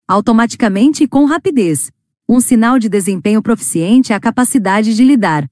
automaticamente 0.06 1.02
e 1.02 1.08
com 1.08 1.24
rapidez. 1.24 1.90
Um 2.28 2.38
sinal 2.38 2.78
de 2.78 2.88
desempenho 2.88 3.42
proficiente 3.42 4.12
é 4.12 4.14
a 4.14 4.20
capacidade 4.20 4.94
de 4.94 5.02
lidar 5.02 5.50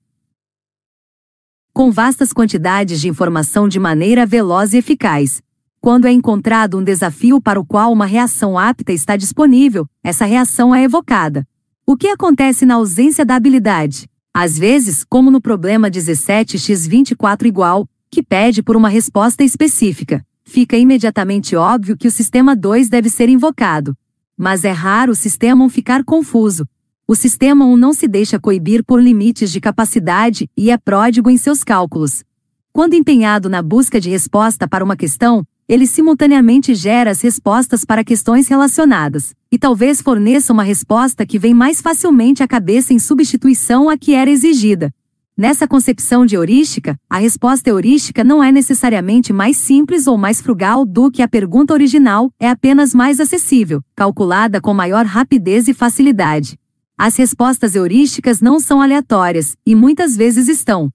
com 1.72 1.90
vastas 1.90 2.32
quantidades 2.32 3.00
de 3.00 3.08
informação 3.08 3.66
de 3.66 3.80
maneira 3.80 4.24
veloz 4.24 4.74
e 4.74 4.76
eficaz. 4.76 5.42
Quando 5.84 6.06
é 6.06 6.10
encontrado 6.10 6.78
um 6.78 6.82
desafio 6.82 7.42
para 7.42 7.60
o 7.60 7.64
qual 7.64 7.92
uma 7.92 8.06
reação 8.06 8.58
apta 8.58 8.90
está 8.90 9.18
disponível, 9.18 9.86
essa 10.02 10.24
reação 10.24 10.74
é 10.74 10.82
evocada. 10.82 11.46
O 11.84 11.94
que 11.94 12.08
acontece 12.08 12.64
na 12.64 12.76
ausência 12.76 13.22
da 13.22 13.36
habilidade? 13.36 14.08
Às 14.32 14.58
vezes, 14.58 15.04
como 15.04 15.30
no 15.30 15.42
problema 15.42 15.90
17x24 15.90 17.44
igual, 17.44 17.86
que 18.10 18.22
pede 18.22 18.62
por 18.62 18.76
uma 18.76 18.88
resposta 18.88 19.44
específica, 19.44 20.24
fica 20.42 20.74
imediatamente 20.74 21.54
óbvio 21.54 21.98
que 21.98 22.08
o 22.08 22.10
sistema 22.10 22.56
2 22.56 22.88
deve 22.88 23.10
ser 23.10 23.28
invocado. 23.28 23.94
Mas 24.38 24.64
é 24.64 24.72
raro 24.72 25.12
o 25.12 25.14
sistema 25.14 25.66
1 25.66 25.68
ficar 25.68 26.02
confuso, 26.02 26.66
o 27.06 27.14
sistema 27.14 27.66
1 27.66 27.76
não 27.76 27.92
se 27.92 28.08
deixa 28.08 28.40
coibir 28.40 28.82
por 28.82 29.02
limites 29.02 29.52
de 29.52 29.60
capacidade 29.60 30.48
e 30.56 30.70
é 30.70 30.78
pródigo 30.78 31.28
em 31.28 31.36
seus 31.36 31.62
cálculos. 31.62 32.24
Quando 32.72 32.94
empenhado 32.94 33.50
na 33.50 33.60
busca 33.60 34.00
de 34.00 34.08
resposta 34.08 34.66
para 34.66 34.82
uma 34.82 34.96
questão, 34.96 35.46
ele 35.68 35.86
simultaneamente 35.86 36.74
gera 36.74 37.10
as 37.10 37.20
respostas 37.20 37.84
para 37.84 38.04
questões 38.04 38.48
relacionadas, 38.48 39.34
e 39.50 39.58
talvez 39.58 40.02
forneça 40.02 40.52
uma 40.52 40.62
resposta 40.62 41.24
que 41.24 41.38
vem 41.38 41.54
mais 41.54 41.80
facilmente 41.80 42.42
à 42.42 42.48
cabeça 42.48 42.92
em 42.92 42.98
substituição 42.98 43.88
à 43.88 43.96
que 43.96 44.14
era 44.14 44.30
exigida. 44.30 44.92
Nessa 45.36 45.66
concepção 45.66 46.24
de 46.24 46.36
heurística, 46.36 46.96
a 47.10 47.18
resposta 47.18 47.68
heurística 47.68 48.22
não 48.22 48.42
é 48.42 48.52
necessariamente 48.52 49.32
mais 49.32 49.56
simples 49.56 50.06
ou 50.06 50.16
mais 50.16 50.40
frugal 50.40 50.86
do 50.86 51.10
que 51.10 51.22
a 51.22 51.28
pergunta 51.28 51.72
original, 51.72 52.30
é 52.38 52.48
apenas 52.48 52.94
mais 52.94 53.18
acessível, 53.18 53.82
calculada 53.96 54.60
com 54.60 54.72
maior 54.72 55.04
rapidez 55.04 55.66
e 55.66 55.74
facilidade. 55.74 56.56
As 56.96 57.16
respostas 57.16 57.74
heurísticas 57.74 58.40
não 58.40 58.60
são 58.60 58.80
aleatórias, 58.80 59.56
e 59.66 59.74
muitas 59.74 60.16
vezes 60.16 60.46
estão 60.46 60.88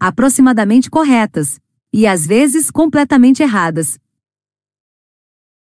aproximadamente 0.00 0.90
corretas, 0.90 1.60
e 1.96 2.06
às 2.06 2.26
vezes 2.26 2.70
completamente 2.70 3.42
erradas. 3.42 3.98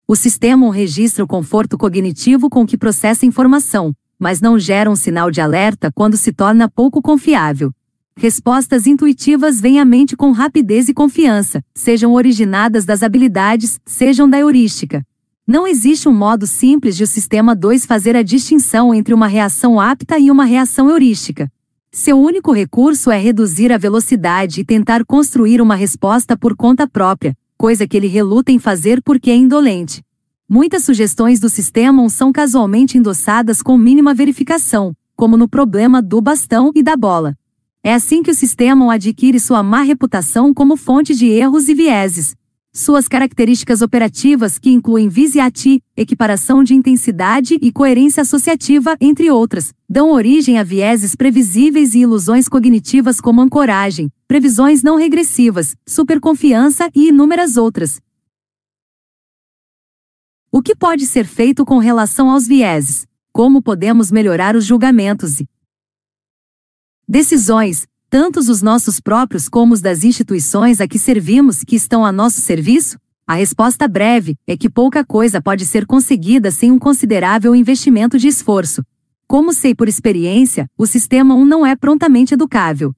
O 0.07 0.15
sistema 0.15 0.71
registra 0.71 1.25
o 1.25 1.27
conforto 1.27 1.79
cognitivo 1.79 2.51
com 2.51 2.67
que 2.67 2.77
processa 2.77 3.25
informação, 3.25 3.95
mas 4.19 4.39
não 4.39 4.59
gera 4.59 4.91
um 4.91 4.95
sinal 4.95 5.31
de 5.31 5.41
alerta 5.41 5.91
quando 5.91 6.19
se 6.19 6.31
torna 6.31 6.69
pouco 6.69 7.01
confiável. 7.01 7.73
Respostas 8.15 8.87
intuitivas 8.87 9.59
vêm 9.59 9.81
à 9.81 9.87
mente 9.87 10.15
com 10.15 10.31
rapidez 10.31 10.91
e 10.91 10.93
confiança, 10.93 11.65
sejam 11.75 12.13
originadas 12.13 12.85
das 12.85 13.03
habilidades, 13.03 13.81
sejam 13.87 14.29
da 14.29 14.39
heurística. 14.39 15.03
Não 15.47 15.67
existe 15.67 16.11
um 16.11 16.15
modo 16.15 16.47
simples 16.47 16.95
de 16.95 17.05
o 17.05 17.07
sistema 17.07 17.57
2 17.57 17.87
fazer 17.87 18.15
a 18.15 18.23
distinção 18.23 18.95
entre 18.95 19.15
uma 19.15 19.29
reação 19.29 19.81
apta 19.81 20.19
e 20.19 20.31
uma 20.31 20.45
reação 20.45 20.91
heurística. 20.91 21.51
Seu 21.91 22.21
único 22.21 22.53
recurso 22.53 23.11
é 23.11 23.19
reduzir 23.19 23.73
a 23.73 23.79
velocidade 23.79 24.61
e 24.61 24.65
tentar 24.65 25.07
construir 25.07 25.63
uma 25.63 25.75
resposta 25.75 26.37
por 26.37 26.55
conta 26.55 26.87
própria, 26.87 27.35
coisa 27.57 27.89
que 27.89 27.97
ele 27.97 28.07
reluta 28.07 28.53
em 28.53 28.59
fazer 28.59 29.01
porque 29.03 29.31
é 29.31 29.35
indolente. 29.37 30.05
Muitas 30.47 30.85
sugestões 30.85 31.41
do 31.41 31.49
sistema 31.49 32.07
são 32.11 32.31
casualmente 32.31 32.99
endossadas 32.99 33.63
com 33.63 33.79
mínima 33.79 34.13
verificação, 34.13 34.95
como 35.17 35.37
no 35.39 35.49
problema 35.49 36.03
do 36.03 36.21
bastão 36.21 36.71
e 36.75 36.83
da 36.83 36.95
bola. 36.95 37.35
É 37.83 37.95
assim 37.95 38.23
que 38.23 38.31
o 38.31 38.35
sistema 38.35 38.93
adquire 38.93 39.41
sua 39.41 39.63
má 39.63 39.81
reputação 39.81 40.53
como 40.53 40.77
fonte 40.77 41.15
de 41.15 41.27
erros 41.27 41.71
e 41.71 41.75
vieses, 41.75 42.37
suas 42.73 43.09
características 43.09 43.83
operativas 43.83 44.59
que 44.59 44.71
incluem 44.71 45.09
visiati, 45.09 45.83
equiparação 45.97 46.63
de 46.63 46.75
intensidade 46.75 47.59
e 47.61 47.73
coerência 47.73 48.21
associativa, 48.21 48.97
entre 49.01 49.31
outras, 49.31 49.73
dão 49.89 50.13
origem 50.13 50.59
a 50.59 50.63
vieses 50.63 51.15
previsíveis 51.15 51.95
e 51.95 52.01
ilusões 52.01 52.49
cognitivas 52.49 53.21
como 53.21 53.41
ancoragem, 53.41 54.11
previsões 54.27 54.83
não 54.83 54.97
regressivas, 54.97 55.75
superconfiança 55.87 56.91
e 56.95 57.09
inúmeras 57.09 57.57
outras. 57.57 58.01
O 60.51 60.63
que 60.63 60.75
pode 60.75 61.07
ser 61.07 61.27
feito 61.27 61.65
com 61.65 61.79
relação 61.79 62.31
aos 62.31 62.47
vieses? 62.47 63.07
Como 63.33 63.63
podemos 63.63 64.11
melhorar 64.11 64.57
os 64.57 64.65
julgamentos 64.65 65.41
e 65.41 65.49
decisões, 67.07 67.87
tantos 68.11 68.49
os 68.49 68.63
nossos 68.63 69.01
próprios 69.01 69.49
como 69.49 69.75
os 69.75 69.81
das 69.81 70.03
instituições 70.03 70.81
a 70.81 70.89
que 70.89 70.99
servimos 70.99 71.63
que 71.63 71.77
estão 71.77 72.05
a 72.05 72.13
nosso 72.13 72.41
serviço? 72.41 72.99
A 73.27 73.35
resposta 73.35 73.87
breve 73.87 74.37
é 74.47 74.57
que 74.57 74.71
pouca 74.71 75.05
coisa 75.05 75.43
pode 75.43 75.67
ser 75.67 75.85
conseguida 75.85 76.51
sem 76.51 76.73
um 76.73 76.79
considerável 76.79 77.55
investimento 77.55 78.19
de 78.19 78.27
esforço. 78.27 78.83
Como 79.27 79.53
sei 79.53 79.75
por 79.75 79.89
experiência, 79.89 80.67
o 80.79 80.87
sistema 80.87 81.35
1 81.35 81.45
não 81.45 81.67
é 81.67 81.77
prontamente 81.77 82.33
educável. 82.33 82.95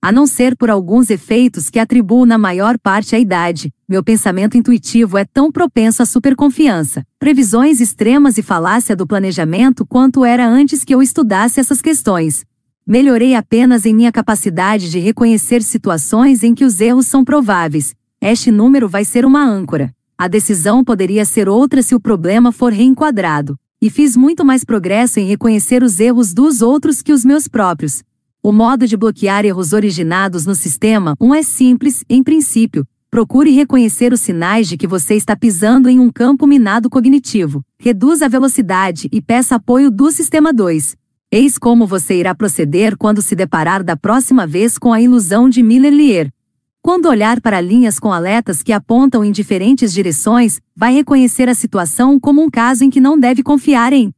A 0.00 0.12
não 0.12 0.26
ser 0.26 0.54
por 0.54 0.70
alguns 0.70 1.10
efeitos 1.10 1.70
que 1.70 1.78
atribuo 1.78 2.26
na 2.26 2.38
maior 2.38 2.78
parte 2.78 3.16
à 3.16 3.18
idade, 3.18 3.72
meu 3.88 4.04
pensamento 4.04 4.56
intuitivo 4.56 5.18
é 5.18 5.24
tão 5.24 5.50
propenso 5.50 6.02
à 6.02 6.06
superconfiança, 6.06 7.04
previsões 7.18 7.80
extremas 7.80 8.38
e 8.38 8.42
falácia 8.42 8.94
do 8.94 9.06
planejamento 9.06 9.86
quanto 9.86 10.24
era 10.24 10.46
antes 10.46 10.84
que 10.84 10.94
eu 10.94 11.02
estudasse 11.02 11.58
essas 11.58 11.82
questões. 11.82 12.47
Melhorei 12.88 13.34
apenas 13.34 13.84
em 13.84 13.94
minha 13.94 14.10
capacidade 14.10 14.90
de 14.90 14.98
reconhecer 14.98 15.62
situações 15.62 16.42
em 16.42 16.54
que 16.54 16.64
os 16.64 16.80
erros 16.80 17.06
são 17.06 17.22
prováveis. 17.22 17.94
Este 18.18 18.50
número 18.50 18.88
vai 18.88 19.04
ser 19.04 19.26
uma 19.26 19.44
âncora. 19.44 19.94
A 20.16 20.26
decisão 20.26 20.82
poderia 20.82 21.26
ser 21.26 21.50
outra 21.50 21.82
se 21.82 21.94
o 21.94 22.00
problema 22.00 22.50
for 22.50 22.72
reenquadrado. 22.72 23.58
E 23.78 23.90
fiz 23.90 24.16
muito 24.16 24.42
mais 24.42 24.64
progresso 24.64 25.20
em 25.20 25.26
reconhecer 25.26 25.82
os 25.82 26.00
erros 26.00 26.32
dos 26.32 26.62
outros 26.62 27.02
que 27.02 27.12
os 27.12 27.26
meus 27.26 27.46
próprios. 27.46 28.02
O 28.42 28.52
modo 28.52 28.86
de 28.86 28.96
bloquear 28.96 29.44
erros 29.44 29.74
originados 29.74 30.46
no 30.46 30.54
sistema 30.54 31.14
1 31.20 31.34
é 31.34 31.42
simples, 31.42 32.02
em 32.08 32.22
princípio. 32.22 32.86
Procure 33.10 33.50
reconhecer 33.50 34.14
os 34.14 34.22
sinais 34.22 34.66
de 34.66 34.78
que 34.78 34.86
você 34.86 35.14
está 35.14 35.36
pisando 35.36 35.90
em 35.90 36.00
um 36.00 36.10
campo 36.10 36.46
minado 36.46 36.88
cognitivo. 36.88 37.62
Reduza 37.78 38.24
a 38.24 38.28
velocidade 38.28 39.10
e 39.12 39.20
peça 39.20 39.56
apoio 39.56 39.90
do 39.90 40.10
sistema 40.10 40.54
2. 40.54 40.96
Eis 41.30 41.58
como 41.58 41.86
você 41.86 42.14
irá 42.14 42.34
proceder 42.34 42.96
quando 42.96 43.20
se 43.20 43.36
deparar 43.36 43.84
da 43.84 43.94
próxima 43.94 44.46
vez 44.46 44.78
com 44.78 44.94
a 44.94 45.00
ilusão 45.00 45.46
de 45.46 45.62
Miller-Lear. 45.62 46.32
Quando 46.80 47.06
olhar 47.06 47.38
para 47.42 47.60
linhas 47.60 47.98
com 47.98 48.10
aletas 48.10 48.62
que 48.62 48.72
apontam 48.72 49.22
em 49.22 49.30
diferentes 49.30 49.92
direções, 49.92 50.58
vai 50.74 50.94
reconhecer 50.94 51.46
a 51.46 51.54
situação 51.54 52.18
como 52.18 52.42
um 52.42 52.48
caso 52.48 52.82
em 52.82 52.88
que 52.88 52.98
não 52.98 53.18
deve 53.18 53.42
confiar 53.42 53.92
em 53.92 54.10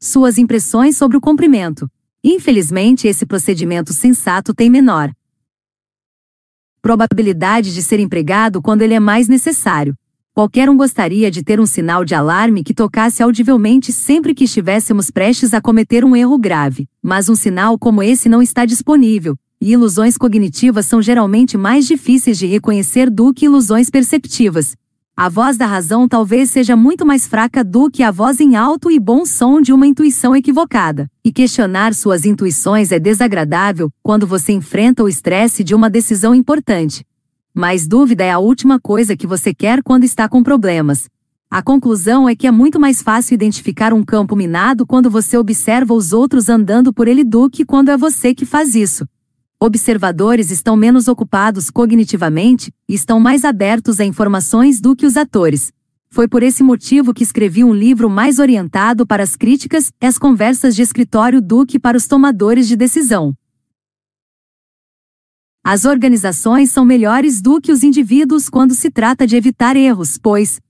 suas 0.00 0.38
impressões 0.38 0.96
sobre 0.96 1.18
o 1.18 1.20
comprimento. 1.20 1.90
Infelizmente, 2.24 3.06
esse 3.06 3.26
procedimento 3.26 3.92
sensato 3.92 4.54
tem 4.54 4.70
menor 4.70 5.12
probabilidade 6.80 7.74
de 7.74 7.82
ser 7.82 8.00
empregado 8.00 8.62
quando 8.62 8.80
ele 8.80 8.94
é 8.94 9.00
mais 9.00 9.28
necessário. 9.28 9.94
Qualquer 10.38 10.70
um 10.70 10.76
gostaria 10.76 11.32
de 11.32 11.42
ter 11.42 11.58
um 11.58 11.66
sinal 11.66 12.04
de 12.04 12.14
alarme 12.14 12.62
que 12.62 12.72
tocasse 12.72 13.20
audivelmente 13.20 13.90
sempre 13.90 14.32
que 14.32 14.44
estivéssemos 14.44 15.10
prestes 15.10 15.52
a 15.52 15.60
cometer 15.60 16.04
um 16.04 16.14
erro 16.14 16.38
grave, 16.38 16.86
mas 17.02 17.28
um 17.28 17.34
sinal 17.34 17.76
como 17.76 18.04
esse 18.04 18.28
não 18.28 18.40
está 18.40 18.64
disponível, 18.64 19.34
e 19.60 19.72
ilusões 19.72 20.16
cognitivas 20.16 20.86
são 20.86 21.02
geralmente 21.02 21.58
mais 21.58 21.88
difíceis 21.88 22.38
de 22.38 22.46
reconhecer 22.46 23.10
do 23.10 23.34
que 23.34 23.46
ilusões 23.46 23.90
perceptivas. 23.90 24.76
A 25.16 25.28
voz 25.28 25.56
da 25.56 25.66
razão 25.66 26.06
talvez 26.06 26.52
seja 26.52 26.76
muito 26.76 27.04
mais 27.04 27.26
fraca 27.26 27.64
do 27.64 27.90
que 27.90 28.04
a 28.04 28.12
voz 28.12 28.38
em 28.38 28.54
alto 28.54 28.92
e 28.92 29.00
bom 29.00 29.26
som 29.26 29.60
de 29.60 29.72
uma 29.72 29.88
intuição 29.88 30.36
equivocada, 30.36 31.08
e 31.24 31.32
questionar 31.32 31.92
suas 31.94 32.24
intuições 32.24 32.92
é 32.92 33.00
desagradável 33.00 33.90
quando 34.04 34.24
você 34.24 34.52
enfrenta 34.52 35.02
o 35.02 35.08
estresse 35.08 35.64
de 35.64 35.74
uma 35.74 35.90
decisão 35.90 36.32
importante. 36.32 37.04
Mas 37.60 37.88
dúvida 37.88 38.22
é 38.22 38.30
a 38.30 38.38
última 38.38 38.78
coisa 38.78 39.16
que 39.16 39.26
você 39.26 39.52
quer 39.52 39.82
quando 39.82 40.04
está 40.04 40.28
com 40.28 40.44
problemas. 40.44 41.08
A 41.50 41.60
conclusão 41.60 42.28
é 42.28 42.36
que 42.36 42.46
é 42.46 42.52
muito 42.52 42.78
mais 42.78 43.02
fácil 43.02 43.34
identificar 43.34 43.92
um 43.92 44.04
campo 44.04 44.36
minado 44.36 44.86
quando 44.86 45.10
você 45.10 45.36
observa 45.36 45.92
os 45.92 46.12
outros 46.12 46.48
andando 46.48 46.92
por 46.92 47.08
ele 47.08 47.24
do 47.24 47.50
que 47.50 47.64
quando 47.64 47.88
é 47.88 47.96
você 47.96 48.32
que 48.32 48.46
faz 48.46 48.76
isso. 48.76 49.04
Observadores 49.58 50.52
estão 50.52 50.76
menos 50.76 51.08
ocupados 51.08 51.68
cognitivamente 51.68 52.72
e 52.88 52.94
estão 52.94 53.18
mais 53.18 53.44
abertos 53.44 53.98
a 53.98 54.04
informações 54.04 54.80
do 54.80 54.94
que 54.94 55.04
os 55.04 55.16
atores. 55.16 55.72
Foi 56.10 56.28
por 56.28 56.44
esse 56.44 56.62
motivo 56.62 57.12
que 57.12 57.24
escrevi 57.24 57.64
um 57.64 57.74
livro 57.74 58.08
mais 58.08 58.38
orientado 58.38 59.04
para 59.04 59.24
as 59.24 59.34
críticas 59.34 59.90
e 60.00 60.06
as 60.06 60.16
conversas 60.16 60.76
de 60.76 60.82
escritório 60.82 61.42
do 61.42 61.66
que 61.66 61.80
para 61.80 61.96
os 61.96 62.06
tomadores 62.06 62.68
de 62.68 62.76
decisão. 62.76 63.34
As 65.64 65.84
organizações 65.84 66.70
são 66.70 66.84
melhores 66.84 67.42
do 67.42 67.60
que 67.60 67.72
os 67.72 67.82
indivíduos 67.82 68.48
quando 68.48 68.74
se 68.74 68.90
trata 68.90 69.26
de 69.26 69.36
evitar 69.36 69.76
erros, 69.76 70.16
pois, 70.16 70.60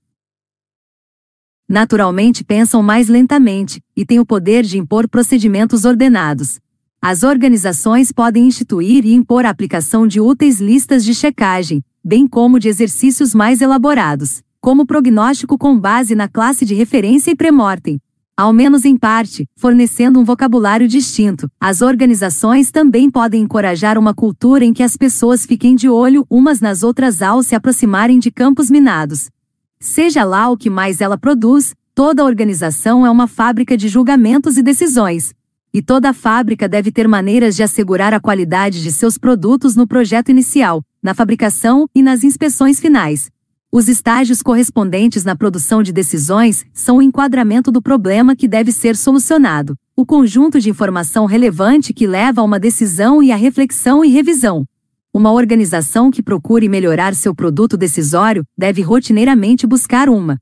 naturalmente 1.69 2.43
pensam 2.43 2.81
mais 2.81 3.07
lentamente 3.07 3.79
e 3.95 4.03
têm 4.03 4.19
o 4.19 4.25
poder 4.25 4.63
de 4.63 4.79
impor 4.79 5.07
procedimentos 5.07 5.85
ordenados. 5.85 6.59
As 7.01 7.23
organizações 7.23 8.11
podem 8.11 8.47
instituir 8.47 9.05
e 9.05 9.13
impor 9.13 9.45
a 9.45 9.49
aplicação 9.49 10.07
de 10.07 10.19
úteis 10.19 10.59
listas 10.59 11.05
de 11.05 11.13
checagem, 11.13 11.81
bem 12.03 12.27
como 12.27 12.59
de 12.59 12.67
exercícios 12.67 13.33
mais 13.33 13.61
elaborados, 13.61 14.41
como 14.59 14.85
prognóstico 14.85 15.57
com 15.57 15.79
base 15.79 16.15
na 16.15 16.27
classe 16.27 16.65
de 16.65 16.73
referência 16.73 17.31
e 17.31 17.35
pré-mortem. 17.35 18.01
Ao 18.39 18.53
menos 18.53 18.85
em 18.85 18.95
parte, 18.95 19.45
fornecendo 19.57 20.17
um 20.17 20.23
vocabulário 20.23 20.87
distinto, 20.87 21.51
as 21.59 21.81
organizações 21.81 22.71
também 22.71 23.09
podem 23.09 23.41
encorajar 23.41 23.97
uma 23.97 24.13
cultura 24.13 24.63
em 24.63 24.71
que 24.71 24.81
as 24.81 24.95
pessoas 24.95 25.45
fiquem 25.45 25.75
de 25.75 25.89
olho 25.89 26.25
umas 26.29 26.61
nas 26.61 26.81
outras 26.81 27.21
ao 27.21 27.43
se 27.43 27.53
aproximarem 27.53 28.17
de 28.17 28.31
campos 28.31 28.71
minados. 28.71 29.29
Seja 29.77 30.23
lá 30.23 30.49
o 30.49 30.55
que 30.55 30.69
mais 30.69 31.01
ela 31.01 31.17
produz, 31.17 31.75
toda 31.93 32.23
organização 32.23 33.05
é 33.05 33.11
uma 33.11 33.27
fábrica 33.27 33.75
de 33.75 33.89
julgamentos 33.89 34.57
e 34.57 34.63
decisões. 34.63 35.33
E 35.73 35.81
toda 35.81 36.13
fábrica 36.13 36.65
deve 36.69 36.93
ter 36.93 37.09
maneiras 37.09 37.57
de 37.57 37.63
assegurar 37.63 38.13
a 38.13 38.21
qualidade 38.21 38.81
de 38.81 38.89
seus 38.93 39.17
produtos 39.17 39.75
no 39.75 39.85
projeto 39.85 40.29
inicial, 40.29 40.81
na 41.03 41.13
fabricação 41.13 41.89
e 41.93 42.01
nas 42.01 42.23
inspeções 42.23 42.79
finais. 42.79 43.29
Os 43.71 43.87
estágios 43.87 44.41
correspondentes 44.41 45.23
na 45.23 45.35
produção 45.35 45.83
de 45.83 45.93
decisões 45.93 46.65
são 46.73 46.97
o 46.97 47.01
enquadramento 47.01 47.71
do 47.71 47.81
problema 47.81 48.35
que 48.35 48.47
deve 48.47 48.71
ser 48.71 48.95
solucionado, 48.95 49.77
o 49.95 50.05
conjunto 50.05 50.59
de 50.59 50.69
informação 50.69 51.25
relevante 51.25 51.93
que 51.93 52.07
leva 52.07 52.41
a 52.41 52.43
uma 52.43 52.59
decisão 52.59 53.21
e 53.21 53.31
a 53.31 53.35
reflexão 53.35 54.03
e 54.03 54.09
revisão, 54.09 54.65
uma 55.13 55.31
organização 55.31 56.11
que 56.11 56.21
procure 56.21 56.69
melhorar 56.69 57.15
seu 57.15 57.33
produto 57.33 57.75
decisório 57.75 58.45
deve 58.55 58.81
rotineiramente 58.81 59.65
buscar 59.65 60.07
uma 60.07 60.39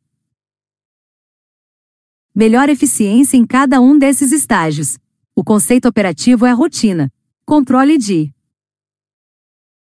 melhor 2.35 2.69
eficiência 2.69 3.37
em 3.37 3.45
cada 3.45 3.79
um 3.79 3.97
desses 3.97 4.31
estágios. 4.31 4.99
O 5.35 5.43
conceito 5.43 5.87
operativo 5.87 6.45
é 6.45 6.51
rotina. 6.51 7.09
Controle 7.45 7.97
de 7.97 8.31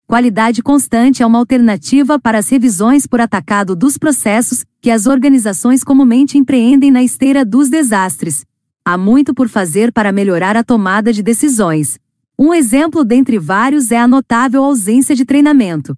qualidade 0.08 0.62
constante 0.62 1.22
é 1.22 1.26
uma 1.26 1.38
alternativa 1.38 2.18
para 2.18 2.38
as 2.38 2.48
revisões 2.48 3.06
por 3.06 3.20
atacado 3.20 3.76
dos 3.76 3.98
processos 3.98 4.64
que 4.80 4.90
as 4.90 5.04
organizações 5.04 5.84
comumente 5.84 6.38
empreendem 6.38 6.90
na 6.90 7.02
esteira 7.02 7.44
dos 7.44 7.68
desastres. 7.68 8.46
Há 8.82 8.96
muito 8.96 9.34
por 9.34 9.50
fazer 9.50 9.92
para 9.92 10.10
melhorar 10.10 10.56
a 10.56 10.64
tomada 10.64 11.12
de 11.12 11.22
decisões. 11.22 11.98
Um 12.38 12.54
exemplo 12.54 13.04
dentre 13.04 13.38
vários 13.38 13.92
é 13.92 13.98
a 13.98 14.08
notável 14.08 14.64
ausência 14.64 15.14
de 15.14 15.26
treinamento 15.26 15.94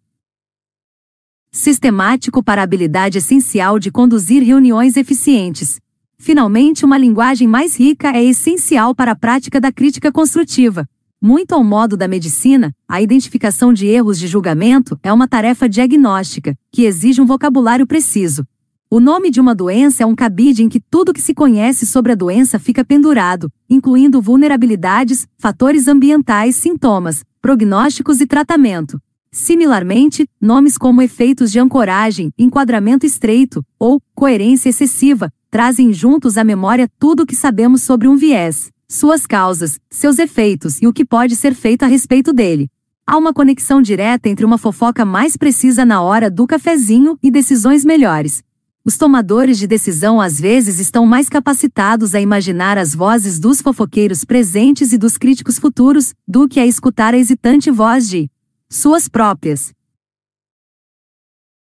sistemático 1.52 2.42
para 2.42 2.62
a 2.62 2.64
habilidade 2.64 3.18
essencial 3.18 3.78
de 3.78 3.90
conduzir 3.90 4.42
reuniões 4.42 4.96
eficientes. 4.96 5.80
Finalmente, 6.18 6.84
uma 6.84 6.98
linguagem 6.98 7.46
mais 7.46 7.78
rica 7.78 8.10
é 8.16 8.22
essencial 8.24 8.94
para 8.94 9.12
a 9.12 9.16
prática 9.16 9.60
da 9.60 9.72
crítica 9.72 10.12
construtiva. 10.12 10.86
Muito 11.22 11.52
ao 11.52 11.62
modo 11.62 11.96
da 11.96 12.08
medicina, 12.08 12.74
a 12.88 13.02
identificação 13.02 13.72
de 13.72 13.86
erros 13.86 14.18
de 14.18 14.26
julgamento 14.26 14.98
é 15.02 15.12
uma 15.12 15.28
tarefa 15.28 15.68
diagnóstica, 15.68 16.56
que 16.72 16.84
exige 16.84 17.20
um 17.20 17.26
vocabulário 17.26 17.86
preciso, 17.86 18.46
o 18.92 18.98
nome 18.98 19.30
de 19.30 19.40
uma 19.40 19.54
doença 19.54 20.02
é 20.02 20.06
um 20.06 20.16
cabide 20.16 20.64
em 20.64 20.68
que 20.68 20.80
tudo 20.80 21.12
que 21.12 21.20
se 21.20 21.32
conhece 21.32 21.86
sobre 21.86 22.10
a 22.10 22.16
doença 22.16 22.58
fica 22.58 22.84
pendurado, 22.84 23.48
incluindo 23.68 24.20
vulnerabilidades, 24.20 25.28
fatores 25.38 25.86
ambientais, 25.86 26.56
sintomas, 26.56 27.22
prognósticos 27.40 28.20
e 28.20 28.26
tratamento. 28.26 29.00
Similarmente, 29.30 30.28
nomes 30.40 30.76
como 30.76 31.00
efeitos 31.02 31.52
de 31.52 31.60
ancoragem, 31.60 32.32
enquadramento 32.36 33.06
estreito 33.06 33.64
ou 33.78 34.02
coerência 34.12 34.70
excessiva 34.70 35.32
trazem 35.48 35.92
juntos 35.92 36.36
à 36.36 36.42
memória 36.42 36.90
tudo 36.98 37.22
o 37.22 37.26
que 37.26 37.36
sabemos 37.36 37.82
sobre 37.82 38.08
um 38.08 38.16
viés, 38.16 38.72
suas 38.90 39.24
causas, 39.24 39.78
seus 39.88 40.18
efeitos 40.18 40.82
e 40.82 40.86
o 40.88 40.92
que 40.92 41.04
pode 41.04 41.36
ser 41.36 41.54
feito 41.54 41.84
a 41.84 41.86
respeito 41.86 42.32
dele. 42.32 42.68
Há 43.06 43.16
uma 43.16 43.32
conexão 43.32 43.80
direta 43.80 44.28
entre 44.28 44.44
uma 44.44 44.58
fofoca 44.58 45.04
mais 45.04 45.36
precisa 45.36 45.84
na 45.84 46.02
hora 46.02 46.28
do 46.28 46.44
cafezinho 46.44 47.16
e 47.22 47.30
decisões 47.30 47.84
melhores. 47.84 48.42
Os 48.84 48.96
tomadores 48.96 49.58
de 49.58 49.68
decisão 49.68 50.20
às 50.20 50.40
vezes 50.40 50.80
estão 50.80 51.06
mais 51.06 51.28
capacitados 51.28 52.16
a 52.16 52.20
imaginar 52.20 52.76
as 52.78 52.92
vozes 52.92 53.38
dos 53.38 53.60
fofoqueiros 53.60 54.24
presentes 54.24 54.92
e 54.92 54.98
dos 54.98 55.16
críticos 55.16 55.56
futuros 55.56 56.12
do 56.26 56.48
que 56.48 56.58
a 56.58 56.66
escutar 56.66 57.14
a 57.14 57.18
hesitante 57.18 57.70
voz 57.70 58.08
de 58.08 58.28
suas 58.68 59.06
próprias 59.06 59.72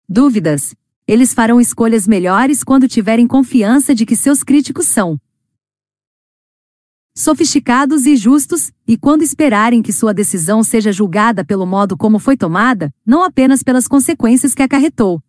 dúvidas. 0.07 0.73
Eles 1.05 1.33
farão 1.33 1.59
escolhas 1.59 2.07
melhores 2.07 2.63
quando 2.63 2.87
tiverem 2.87 3.27
confiança 3.27 3.93
de 3.93 4.05
que 4.05 4.15
seus 4.15 4.41
críticos 4.41 4.87
são 4.87 5.19
sofisticados 7.19 8.05
e 8.05 8.15
justos, 8.15 8.71
e 8.87 8.95
quando 8.95 9.23
esperarem 9.23 9.81
que 9.81 9.91
sua 9.91 10.13
decisão 10.13 10.63
seja 10.63 10.91
julgada 10.91 11.43
pelo 11.43 11.65
modo 11.65 11.97
como 11.97 12.17
foi 12.17 12.37
tomada, 12.37 12.93
não 13.05 13.23
apenas 13.23 13.61
pelas 13.61 13.89
consequências 13.89 14.55
que 14.55 14.63
acarretou, 14.63 15.21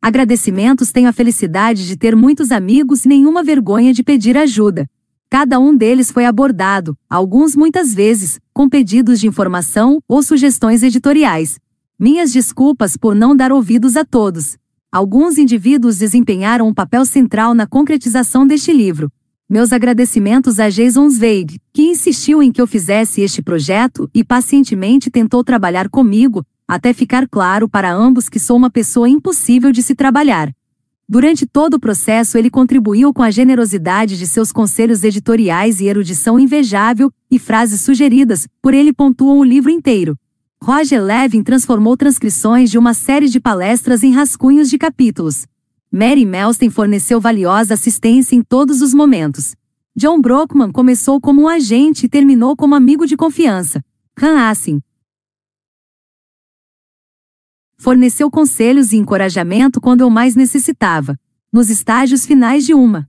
Agradecimentos 0.00 0.92
tenho 0.92 1.08
a 1.08 1.12
felicidade 1.12 1.86
de 1.86 1.96
ter 1.96 2.14
muitos 2.14 2.52
amigos 2.52 3.04
e 3.04 3.08
nenhuma 3.08 3.42
vergonha 3.42 3.92
de 3.92 4.04
pedir 4.04 4.38
ajuda. 4.38 4.88
Cada 5.28 5.58
um 5.58 5.76
deles 5.76 6.12
foi 6.12 6.24
abordado, 6.24 6.96
alguns 7.10 7.56
muitas 7.56 7.92
vezes, 7.92 8.38
com 8.54 8.68
pedidos 8.68 9.18
de 9.18 9.26
informação 9.26 10.00
ou 10.06 10.22
sugestões 10.22 10.84
editoriais. 10.84 11.58
Minhas 11.98 12.32
desculpas 12.32 12.96
por 12.96 13.14
não 13.14 13.34
dar 13.34 13.50
ouvidos 13.50 13.96
a 13.96 14.04
todos. 14.04 14.56
Alguns 14.90 15.36
indivíduos 15.36 15.98
desempenharam 15.98 16.68
um 16.68 16.72
papel 16.72 17.04
central 17.04 17.52
na 17.52 17.66
concretização 17.66 18.46
deste 18.46 18.72
livro. 18.72 19.10
Meus 19.50 19.72
agradecimentos 19.72 20.60
a 20.60 20.68
Jason 20.68 21.08
Zweig, 21.08 21.58
que 21.72 21.80
insistiu 21.80 22.42
em 22.42 22.52
que 22.52 22.60
eu 22.60 22.66
fizesse 22.66 23.22
este 23.22 23.40
projeto 23.40 24.06
e 24.12 24.22
pacientemente 24.22 25.10
tentou 25.10 25.42
trabalhar 25.42 25.88
comigo, 25.88 26.44
até 26.68 26.92
ficar 26.92 27.26
claro 27.26 27.66
para 27.66 27.90
ambos 27.90 28.28
que 28.28 28.38
sou 28.38 28.58
uma 28.58 28.68
pessoa 28.68 29.08
impossível 29.08 29.72
de 29.72 29.82
se 29.82 29.94
trabalhar. 29.94 30.52
Durante 31.08 31.46
todo 31.46 31.74
o 31.74 31.80
processo, 31.80 32.36
ele 32.36 32.50
contribuiu 32.50 33.10
com 33.14 33.22
a 33.22 33.30
generosidade 33.30 34.18
de 34.18 34.26
seus 34.26 34.52
conselhos 34.52 35.02
editoriais 35.02 35.80
e 35.80 35.86
erudição 35.86 36.38
invejável, 36.38 37.10
e 37.30 37.38
frases 37.38 37.80
sugeridas, 37.80 38.46
por 38.60 38.74
ele 38.74 38.92
pontuam 38.92 39.38
o 39.38 39.44
livro 39.44 39.70
inteiro. 39.70 40.14
Roger 40.62 41.02
Levin 41.02 41.42
transformou 41.42 41.96
transcrições 41.96 42.70
de 42.70 42.76
uma 42.76 42.92
série 42.92 43.30
de 43.30 43.40
palestras 43.40 44.02
em 44.02 44.12
rascunhos 44.12 44.68
de 44.68 44.76
capítulos. 44.76 45.46
Mary 45.90 46.26
Melston 46.26 46.70
forneceu 46.70 47.20
valiosa 47.20 47.74
assistência 47.74 48.36
em 48.36 48.42
todos 48.42 48.82
os 48.82 48.92
momentos. 48.92 49.54
John 49.96 50.20
Brockman 50.20 50.70
começou 50.70 51.20
como 51.20 51.42
um 51.42 51.48
agente 51.48 52.06
e 52.06 52.08
terminou 52.08 52.54
como 52.56 52.74
amigo 52.74 53.06
de 53.06 53.16
confiança. 53.16 53.82
Han 54.20 54.48
Assin, 54.48 54.80
forneceu 57.78 58.30
conselhos 58.30 58.92
e 58.92 58.96
encorajamento 58.96 59.80
quando 59.80 60.02
eu 60.02 60.10
mais 60.10 60.34
necessitava, 60.34 61.18
nos 61.52 61.70
estágios 61.70 62.26
finais 62.26 62.66
de 62.66 62.74
uma 62.74 63.08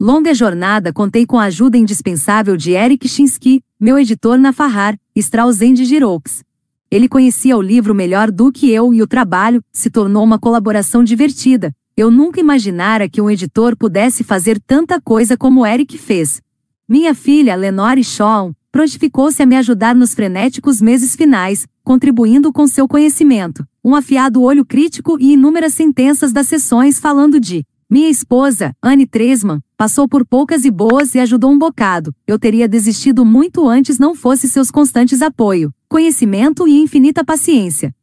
longa 0.00 0.32
jornada 0.32 0.92
contei 0.92 1.26
com 1.26 1.38
a 1.38 1.44
ajuda 1.44 1.76
indispensável 1.76 2.56
de 2.56 2.72
Eric 2.72 3.08
Chinsky, 3.08 3.64
meu 3.80 3.98
editor 3.98 4.38
na 4.38 4.52
Farrar, 4.52 4.98
Straussen 5.16 5.74
de 5.74 5.84
Giroux. 5.84 6.44
Ele 6.90 7.08
conhecia 7.08 7.56
o 7.56 7.60
livro 7.60 7.94
melhor 7.94 8.30
do 8.30 8.50
que 8.50 8.70
eu 8.70 8.94
e 8.94 9.02
o 9.02 9.06
trabalho 9.06 9.62
se 9.70 9.90
tornou 9.90 10.24
uma 10.24 10.38
colaboração 10.38 11.04
divertida. 11.04 11.74
Eu 11.94 12.10
nunca 12.10 12.40
imaginara 12.40 13.08
que 13.08 13.20
um 13.20 13.28
editor 13.28 13.76
pudesse 13.76 14.24
fazer 14.24 14.58
tanta 14.58 14.98
coisa 14.98 15.36
como 15.36 15.66
Eric 15.66 15.98
fez. 15.98 16.40
Minha 16.88 17.14
filha, 17.14 17.54
Lenore 17.54 18.02
Shaw, 18.02 18.54
prontificou-se 18.72 19.42
a 19.42 19.46
me 19.46 19.56
ajudar 19.56 19.94
nos 19.94 20.14
frenéticos 20.14 20.80
meses 20.80 21.14
finais, 21.14 21.66
contribuindo 21.84 22.50
com 22.52 22.66
seu 22.66 22.88
conhecimento, 22.88 23.66
um 23.84 23.94
afiado 23.94 24.42
olho 24.42 24.64
crítico 24.64 25.18
e 25.20 25.32
inúmeras 25.32 25.74
sentenças 25.74 26.32
das 26.32 26.46
sessões 26.48 26.98
falando 26.98 27.38
de 27.38 27.66
minha 27.90 28.10
esposa, 28.10 28.74
Anne 28.82 29.06
Tresman, 29.06 29.62
passou 29.74 30.06
por 30.06 30.26
poucas 30.26 30.66
e 30.66 30.70
boas 30.70 31.14
e 31.14 31.18
ajudou 31.20 31.50
um 31.50 31.58
bocado. 31.58 32.14
Eu 32.26 32.38
teria 32.38 32.68
desistido 32.68 33.24
muito 33.24 33.66
antes 33.66 33.98
não 33.98 34.14
fosse 34.14 34.46
seus 34.46 34.70
constantes 34.70 35.22
apoio, 35.22 35.72
conhecimento 35.88 36.68
e 36.68 36.78
infinita 36.80 37.24
paciência. 37.24 37.94